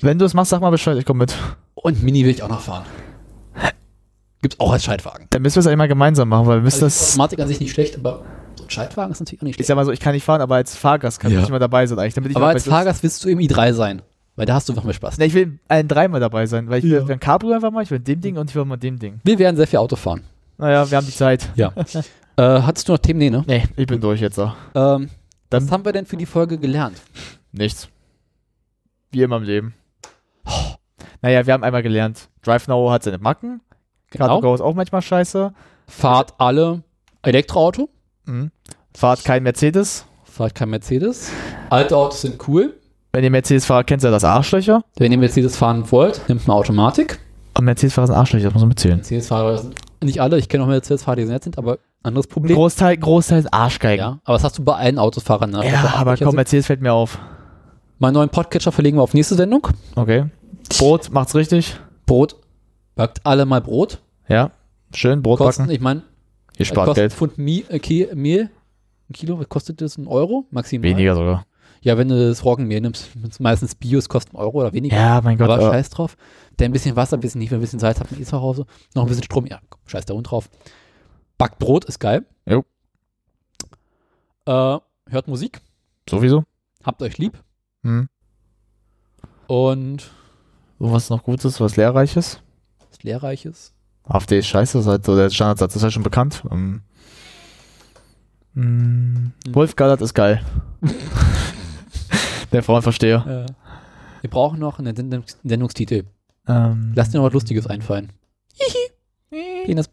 Wenn 0.00 0.18
du 0.18 0.25
es 0.25 0.34
machst, 0.34 0.50
sag 0.50 0.60
mal 0.60 0.70
Bescheid, 0.70 0.97
ich 0.97 1.05
komme 1.05 1.20
mit. 1.20 1.34
Und 1.75 2.02
Mini 2.02 2.25
will 2.25 2.31
ich 2.31 2.42
auch 2.42 2.49
noch 2.49 2.60
fahren. 2.60 2.84
Gibt's 4.41 4.60
auch 4.60 4.73
als 4.73 4.84
Schaltwagen. 4.84 5.26
Dann 5.31 5.42
müssen 5.42 5.57
wir 5.57 5.60
es 5.60 5.67
eigentlich 5.67 5.78
mal 5.78 5.89
gemeinsam 5.89 6.28
machen, 6.28 6.47
weil 6.47 6.60
müsst 6.60 6.81
Also 6.83 6.86
die 6.86 7.00
das. 7.00 7.10
Automatik 7.15 7.41
an 7.41 7.49
sich 7.49 7.58
nicht 7.58 7.73
schlecht, 7.73 7.97
aber 7.97 8.23
so 8.55 8.65
ein 8.65 8.70
Schaltwagen 8.70 9.10
ist 9.10 9.18
natürlich 9.18 9.41
auch 9.41 9.44
nicht 9.44 9.52
Ich 9.55 9.57
schlecht. 9.57 9.67
sag 9.68 9.75
mal 9.75 9.84
so, 9.84 9.91
ich 9.91 9.99
kann 9.99 10.12
nicht 10.12 10.25
fahren, 10.25 10.41
aber 10.41 10.55
als 10.55 10.76
Fahrgast 10.76 11.18
kann 11.18 11.33
Ja. 11.33 11.41
ich 11.42 11.49
immer 11.49 11.58
dabei 11.58 11.86
sein 11.86 11.99
eigentlich. 11.99 12.15
Damit 12.15 12.31
ich 12.31 12.36
Aber 12.36 12.47
mal 12.47 12.55
als 12.55 12.65
Fahrgast 12.65 13.02
willst 13.02 13.25
du 13.25 13.28
im 13.31 13.41
i3 13.41 13.73
sein, 13.73 14.02
weil 14.36 14.47
da 14.47 14.55
hast 14.55 14.68
du 14.68 14.73
einfach 14.75 14.84
mehr 14.84 14.94
Spaß. 14.94 15.18
Ne, 15.18 15.26
ich 15.26 15.34
will 15.34 15.58
allen 15.67 15.89
dreimal 15.89 16.20
dabei 16.20 16.47
sein, 16.47 16.68
weil 16.70 16.78
ich 16.78 16.84
Ja. 16.84 17.05
will 17.08 17.12
ein 17.15 17.18
Cabrio 17.20 17.52
einfach 17.55 17.73
mal, 17.73 17.83
ich 17.83 17.91
will 17.91 17.99
dem 17.99 18.20
Ding 18.20 18.36
und 18.36 18.49
ich 18.50 18.55
will 18.55 18.65
mal 18.65 18.76
dem 18.76 18.97
Ding. 19.00 19.20
Wir 19.25 19.41
werden 19.41 19.57
sehr 19.57 19.67
viel 19.67 19.81
Auto 19.81 19.97
fahren. 19.97 20.23
Naja, 20.57 20.89
wir 20.89 20.97
haben 20.99 21.07
die 21.07 21.12
Zeit. 21.12 21.49
Ja. 21.57 21.73
äh, 22.36 22.62
hattest 22.62 22.89
du 22.89 22.92
noch 22.92 22.99
Themen? 22.99 23.18
Nee, 23.18 23.31
ne? 23.31 23.42
Nee, 23.44 23.65
ich 23.76 23.86
bin 23.89 24.00
durch 24.00 24.20
jetzt. 24.20 24.36
So. 24.36 24.52
Ähm, 24.76 25.08
was 25.51 25.70
haben 25.70 25.85
wir 25.85 25.93
denn 25.93 26.07
für 26.07 26.17
die 26.17 26.27
Folge 26.27 26.59
gelernt? 26.59 27.01
Nichts. 27.52 27.89
Wie 29.10 29.23
immer 29.23 29.36
im 29.36 29.44
Leben. 29.44 29.75
Naja, 31.23 31.47
wir 31.47 31.52
haben 31.55 31.65
einmal 31.65 31.83
gelernt, 31.83 32.28
Drive 32.43 32.68
Now 32.68 32.91
hat 32.91 33.02
seine 33.02 33.18
Macken. 33.18 33.60
Genau. 34.10 34.39
Car2Go 34.39 34.55
ist 34.55 34.60
auch 34.60 34.75
manchmal 34.75 35.02
scheiße. 35.02 35.52
Fahrt 35.86 36.35
alle 36.39 36.83
Elektroauto. 37.23 37.89
Mhm. 38.25 38.51
Fahrt 38.94 39.25
kein 39.25 39.43
Mercedes. 39.43 40.05
Fahrt 40.25 40.55
kein 40.55 40.70
Mercedes. 40.70 41.31
Alte 41.70 41.97
Autos 41.97 42.23
sind 42.23 42.47
cool. 42.49 42.75
Wenn 43.12 43.25
ihr 43.25 43.31
Mercedes-Fahrer 43.31 43.85
kennt, 43.85 44.02
seid 44.02 44.10
ihr 44.10 44.12
das 44.12 44.25
Arschlöcher. 44.25 44.85
Wenn 44.97 45.10
ihr 45.10 45.18
Mercedes 45.18 45.57
fahren 45.57 45.91
wollt, 45.91 46.20
nimmt 46.28 46.44
eine 46.44 46.55
Automatik. 46.55 47.18
Und 47.57 47.65
Mercedes-Fahrer 47.65 48.07
sind 48.07 48.17
Arschlöcher, 48.17 48.44
das 48.44 48.55
muss 48.55 48.62
man 48.62 48.68
mitzählen. 48.68 48.97
Mercedes-Fahrer 48.97 49.59
sind 49.59 49.75
nicht 50.02 50.20
alle. 50.20 50.39
Ich 50.39 50.49
kenne 50.49 50.65
auch 50.65 50.68
Mercedes-Fahrer, 50.68 51.17
die 51.17 51.25
sehr 51.25 51.33
nett 51.35 51.44
sind, 51.44 51.59
aber 51.59 51.78
anderes 52.02 52.27
Problem. 52.27 52.57
Großteil, 52.57 52.97
Großteil 52.97 53.43
sind 53.43 53.52
Arschgeigen. 53.52 54.02
ja, 54.05 54.20
aber 54.25 54.35
das 54.35 54.44
hast 54.44 54.59
du 54.59 54.65
bei 54.65 54.75
allen 54.75 54.99
Autofahrern. 54.99 55.51
Ne? 55.51 55.68
Ja, 55.68 55.94
aber 55.97 56.17
komm, 56.17 56.35
Mercedes 56.35 56.67
fällt 56.67 56.81
mir 56.81 56.93
auf. 56.93 57.18
Meinen 57.99 58.15
neuen 58.15 58.28
Podcatcher 58.28 58.73
verlegen 58.73 58.97
wir 58.97 59.02
auf 59.02 59.15
nächste 59.15 59.35
Sendung. 59.35 59.67
Okay. 59.97 60.27
Brot 60.78 61.10
macht's 61.10 61.35
richtig. 61.35 61.77
Brot. 62.07 62.36
Backt 62.94 63.25
alle 63.25 63.44
mal 63.44 63.60
Brot. 63.60 64.01
Ja. 64.28 64.52
Schön, 64.94 65.23
Brot 65.23 65.39
Kosten, 65.39 65.65
backen. 65.65 65.75
ich 65.75 65.81
meine, 65.81 66.02
Ihr 66.57 66.65
spart 66.65 66.86
kostet 66.86 67.02
Geld. 67.02 67.12
Pfund 67.12 67.39
Mie, 67.39 67.65
äh, 67.68 68.15
Mehl. 68.15 68.51
Ein 69.09 69.12
Kilo, 69.12 69.39
was 69.39 69.49
kostet 69.49 69.81
das? 69.81 69.97
Ein 69.99 70.07
Euro? 70.07 70.47
Maximal. 70.51 70.91
Weniger 70.91 71.15
sogar. 71.15 71.44
Ja, 71.81 71.97
wenn 71.97 72.09
du 72.09 72.28
das 72.28 72.44
Roggenmehl 72.44 72.81
nimmst, 72.81 73.09
meistens 73.39 73.75
Bios 73.75 74.09
kostet 74.09 74.35
ein 74.35 74.39
Euro 74.39 74.59
oder 74.60 74.73
weniger. 74.73 74.97
Ja, 74.97 75.20
mein 75.23 75.39
Gott. 75.39 75.49
aber 75.49 75.62
äh, 75.62 75.70
scheiß 75.70 75.91
drauf. 75.91 76.17
Der 76.59 76.68
ein 76.68 76.73
bisschen 76.73 76.97
Wasser, 76.97 77.17
ein 77.17 77.20
bisschen 77.20 77.41
Hefe, 77.41 77.55
ein 77.55 77.60
bisschen 77.60 77.78
Salz 77.78 78.01
hat 78.01 78.10
man 78.10 78.20
eh 78.20 78.25
zu 78.25 78.41
Hause. 78.41 78.67
Noch 78.94 79.02
ein 79.05 79.09
bisschen 79.09 79.23
Strom, 79.23 79.47
ja, 79.47 79.60
komm, 79.68 79.81
scheiß 79.86 80.05
da 80.05 80.15
Hund 80.15 80.28
drauf. 80.28 80.51
Backt 81.39 81.58
Brot, 81.60 81.84
ist 81.84 82.00
geil. 82.00 82.26
Jo. 82.47 82.65
Äh, 84.44 84.78
hört 85.10 85.28
Musik. 85.28 85.60
Sowieso. 86.10 86.44
Habt 86.84 87.00
euch 87.02 87.18
lieb. 87.18 87.39
Hm. 87.83 88.08
Und 89.47 90.10
was 90.78 91.10
noch 91.10 91.23
Gutes, 91.23 91.60
was 91.60 91.76
Lehrreiches. 91.76 92.41
was 92.91 93.02
Lehrreiches. 93.02 93.73
AfD 94.05 94.39
ist 94.39 94.47
scheiße, 94.47 94.78
das 94.78 94.86
ist 94.86 94.91
halt 94.91 95.05
so 95.05 95.17
der 95.17 95.31
Standardsatz, 95.31 95.75
das 95.75 95.76
ist 95.76 95.84
ja 95.84 95.91
schon 95.91 96.02
bekannt. 96.02 96.42
Ähm, 96.50 96.83
mm, 98.55 99.33
Wolf 99.50 99.76
Gallert 99.76 100.00
ist 100.00 100.15
geil. 100.15 100.44
der 102.52 102.62
Frauenversteher. 102.62 103.47
Äh, 103.47 103.52
wir 104.23 104.31
brauchen 104.31 104.58
noch 104.58 104.78
einen 104.78 104.97
Sendungs 104.97 105.39
Sendungstitel. 105.44 106.05
Ähm, 106.47 106.92
Lass 106.94 107.10
dir 107.10 107.18
noch 107.18 107.26
was 107.26 107.34
Lustiges 107.34 107.67
einfallen. 107.67 108.12
Penis. 109.31 109.89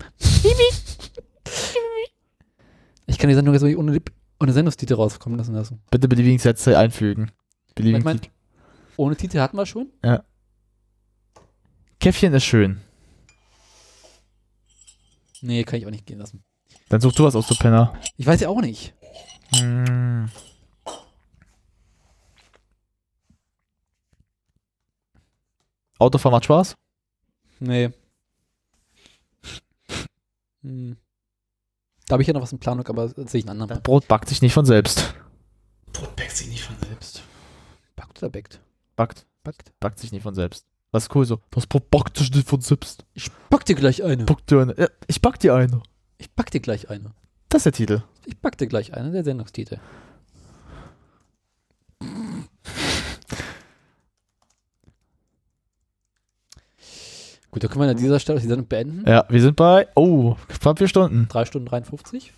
Ich 3.07 3.17
kann 3.19 3.29
die 3.29 3.35
Sendung 3.35 3.53
jetzt 3.53 3.63
nicht 3.63 3.77
ohne, 3.77 4.01
ohne 4.39 4.53
Sendungstitel 4.53 4.95
rauskommen 4.95 5.37
lassen. 5.37 5.53
lassen. 5.53 5.81
bitte 5.91 6.07
beliebigen 6.07 6.39
Sätze 6.39 6.77
einfügen. 6.77 7.31
Beliebigen 7.75 7.99
Ich 7.99 8.05
mein- 8.05 8.21
Titel. 8.21 8.33
Ohne 8.97 9.15
Titel 9.15 9.39
hatten 9.39 9.57
wir 9.57 9.65
schon. 9.65 9.91
Käffchen 11.99 12.33
ist 12.33 12.45
schön. 12.45 12.81
Nee, 15.41 15.63
kann 15.63 15.79
ich 15.79 15.85
auch 15.85 15.91
nicht 15.91 16.05
gehen 16.05 16.19
lassen. 16.19 16.43
Dann 16.89 17.01
such 17.01 17.13
du 17.13 17.23
was 17.23 17.35
aus, 17.35 17.47
du 17.47 17.55
Penner. 17.55 17.93
Ich 18.17 18.25
weiß 18.25 18.39
ja 18.41 18.49
auch 18.49 18.61
nicht. 18.61 18.93
Mm. 19.61 20.25
Autofahren 25.99 26.33
macht 26.33 26.45
Spaß? 26.45 26.75
Nee. 27.59 27.91
Hm. 30.61 30.97
Da 32.07 32.13
habe 32.13 32.21
ich 32.21 32.27
ja 32.27 32.33
noch 32.33 32.41
was 32.41 32.51
in 32.51 32.59
Planung, 32.59 32.87
aber 32.87 33.09
sehe 33.09 33.39
ich 33.39 33.49
einen 33.49 33.61
anderen. 33.61 33.81
Brot 33.81 34.07
backt 34.07 34.29
sich 34.29 34.41
nicht 34.41 34.53
von 34.53 34.65
selbst. 34.65 35.15
Brot 35.91 36.15
backt 36.15 36.35
sich 36.35 36.47
nicht 36.47 36.63
von 36.63 36.75
selbst. 36.87 37.23
Backt 37.95 38.21
oder 38.21 38.29
backt? 38.29 38.59
Backt. 38.95 39.25
Backt. 39.43 39.71
Backt 39.79 39.99
sich 39.99 40.11
nicht 40.11 40.23
von 40.23 40.35
selbst. 40.35 40.65
Das 40.91 41.03
ist 41.03 41.15
cool 41.15 41.25
so. 41.25 41.39
Das 41.51 41.67
Brot 41.67 41.89
backt 41.89 42.17
sich 42.17 42.31
nicht 42.31 42.47
von 42.47 42.61
selbst. 42.61 43.05
Ich 43.13 43.31
back 43.49 43.65
dir 43.65 43.75
gleich 43.75 44.03
eine. 44.03 44.25
Back 44.25 44.45
dir 44.47 44.61
eine. 44.61 44.77
Ja, 44.77 44.87
ich 45.07 45.21
back 45.21 45.39
dir 45.39 45.55
eine. 45.55 45.81
Ich 46.17 46.31
back 46.31 46.51
dir 46.51 46.61
gleich 46.61 46.89
eine. 46.89 47.11
Das 47.49 47.59
ist 47.59 47.65
der 47.65 47.73
Titel. 47.73 48.03
Ich 48.25 48.37
back 48.37 48.57
dir 48.57 48.67
gleich 48.67 48.93
eine, 48.93 49.11
der 49.11 49.23
Sendungstitel. 49.23 49.79
Gut, 57.55 57.63
dann 57.63 57.71
können 57.71 57.85
wir 57.85 57.91
an 57.91 57.95
dieser 57.95 58.19
Stelle 58.19 58.41
die 58.41 58.47
Sendung 58.47 58.67
beenden. 58.67 59.05
Ja, 59.07 59.23
wir 59.29 59.41
sind 59.41 59.55
bei. 59.55 59.87
Oh, 59.95 60.35
knapp 60.59 60.77
vier 60.77 60.89
Stunden. 60.89 61.29
3 61.29 61.45
Stunden 61.45 61.65
53. 61.69 62.33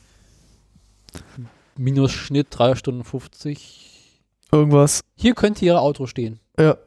Minus 1.75 2.11
Schnitt 2.11 2.49
3 2.51 2.75
Stunden 2.75 3.03
50. 3.03 4.21
Irgendwas. 4.51 5.01
Hier 5.15 5.33
könnte 5.33 5.65
Ihr 5.65 5.81
Auto 5.81 6.05
stehen. 6.05 6.39
Ja. 6.59 6.77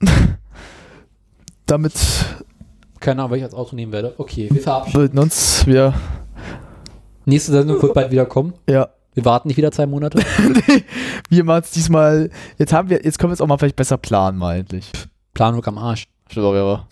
Damit 1.66 1.92
Keine 2.98 3.22
Ahnung, 3.22 3.30
welches 3.30 3.54
Auto 3.54 3.76
nehmen 3.76 3.92
werde. 3.92 4.14
Okay, 4.18 4.48
wir 4.50 4.60
verabschieden. 4.62 5.20
uns. 5.20 5.64
Wir. 5.64 5.94
Nächste 7.24 7.52
Sendung 7.52 7.80
wird 7.80 7.94
bald 7.94 8.10
wieder 8.10 8.26
kommen. 8.26 8.54
Ja. 8.68 8.88
Wir 9.14 9.24
warten 9.24 9.46
nicht 9.46 9.58
wieder 9.58 9.70
zwei 9.70 9.86
Monate. 9.86 10.18
wir 11.28 11.44
machen 11.44 11.62
es 11.62 11.70
diesmal. 11.70 12.30
Jetzt 12.58 12.72
haben 12.72 12.90
wir. 12.90 13.04
Jetzt 13.04 13.20
können 13.20 13.30
wir 13.30 13.34
es 13.34 13.40
auch 13.40 13.46
mal 13.46 13.58
vielleicht 13.58 13.76
besser 13.76 13.96
planen, 13.96 14.38
mal 14.38 14.58
endlich. 14.58 14.90
Planung 15.34 15.64
am 15.66 15.78
Arsch. 15.78 16.08
Stimmt 16.28 16.46
auch, 16.46 16.52
aber. 16.52 16.88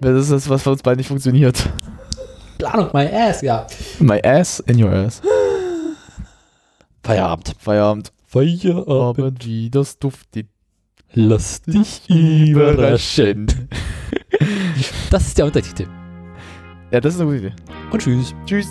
Das 0.00 0.22
ist 0.22 0.30
das, 0.30 0.48
was 0.48 0.62
für 0.62 0.70
uns 0.70 0.82
beiden 0.82 0.98
nicht 0.98 1.08
funktioniert. 1.08 1.68
Planung, 2.58 2.90
my 2.92 3.06
ass, 3.06 3.42
ja. 3.42 3.66
My 3.98 4.20
ass 4.22 4.60
in 4.60 4.82
your 4.82 4.92
ass. 4.92 5.20
Feierabend. 7.02 7.54
Feierabend. 7.58 8.12
Feierabend. 8.26 8.88
Abend, 8.88 9.46
wie 9.46 9.70
das 9.70 9.98
duftet. 9.98 10.46
Lass 11.12 11.62
dich 11.62 12.08
überraschen. 12.08 13.46
Das 15.10 15.28
ist 15.28 15.38
der 15.38 15.44
Untertitel. 15.46 15.86
Ja, 16.90 17.00
das 17.00 17.14
ist 17.14 17.20
eine 17.20 17.30
gute 17.30 17.46
Idee. 17.46 17.56
Und 17.92 18.02
tschüss. 18.02 18.34
Tschüss. 18.46 18.66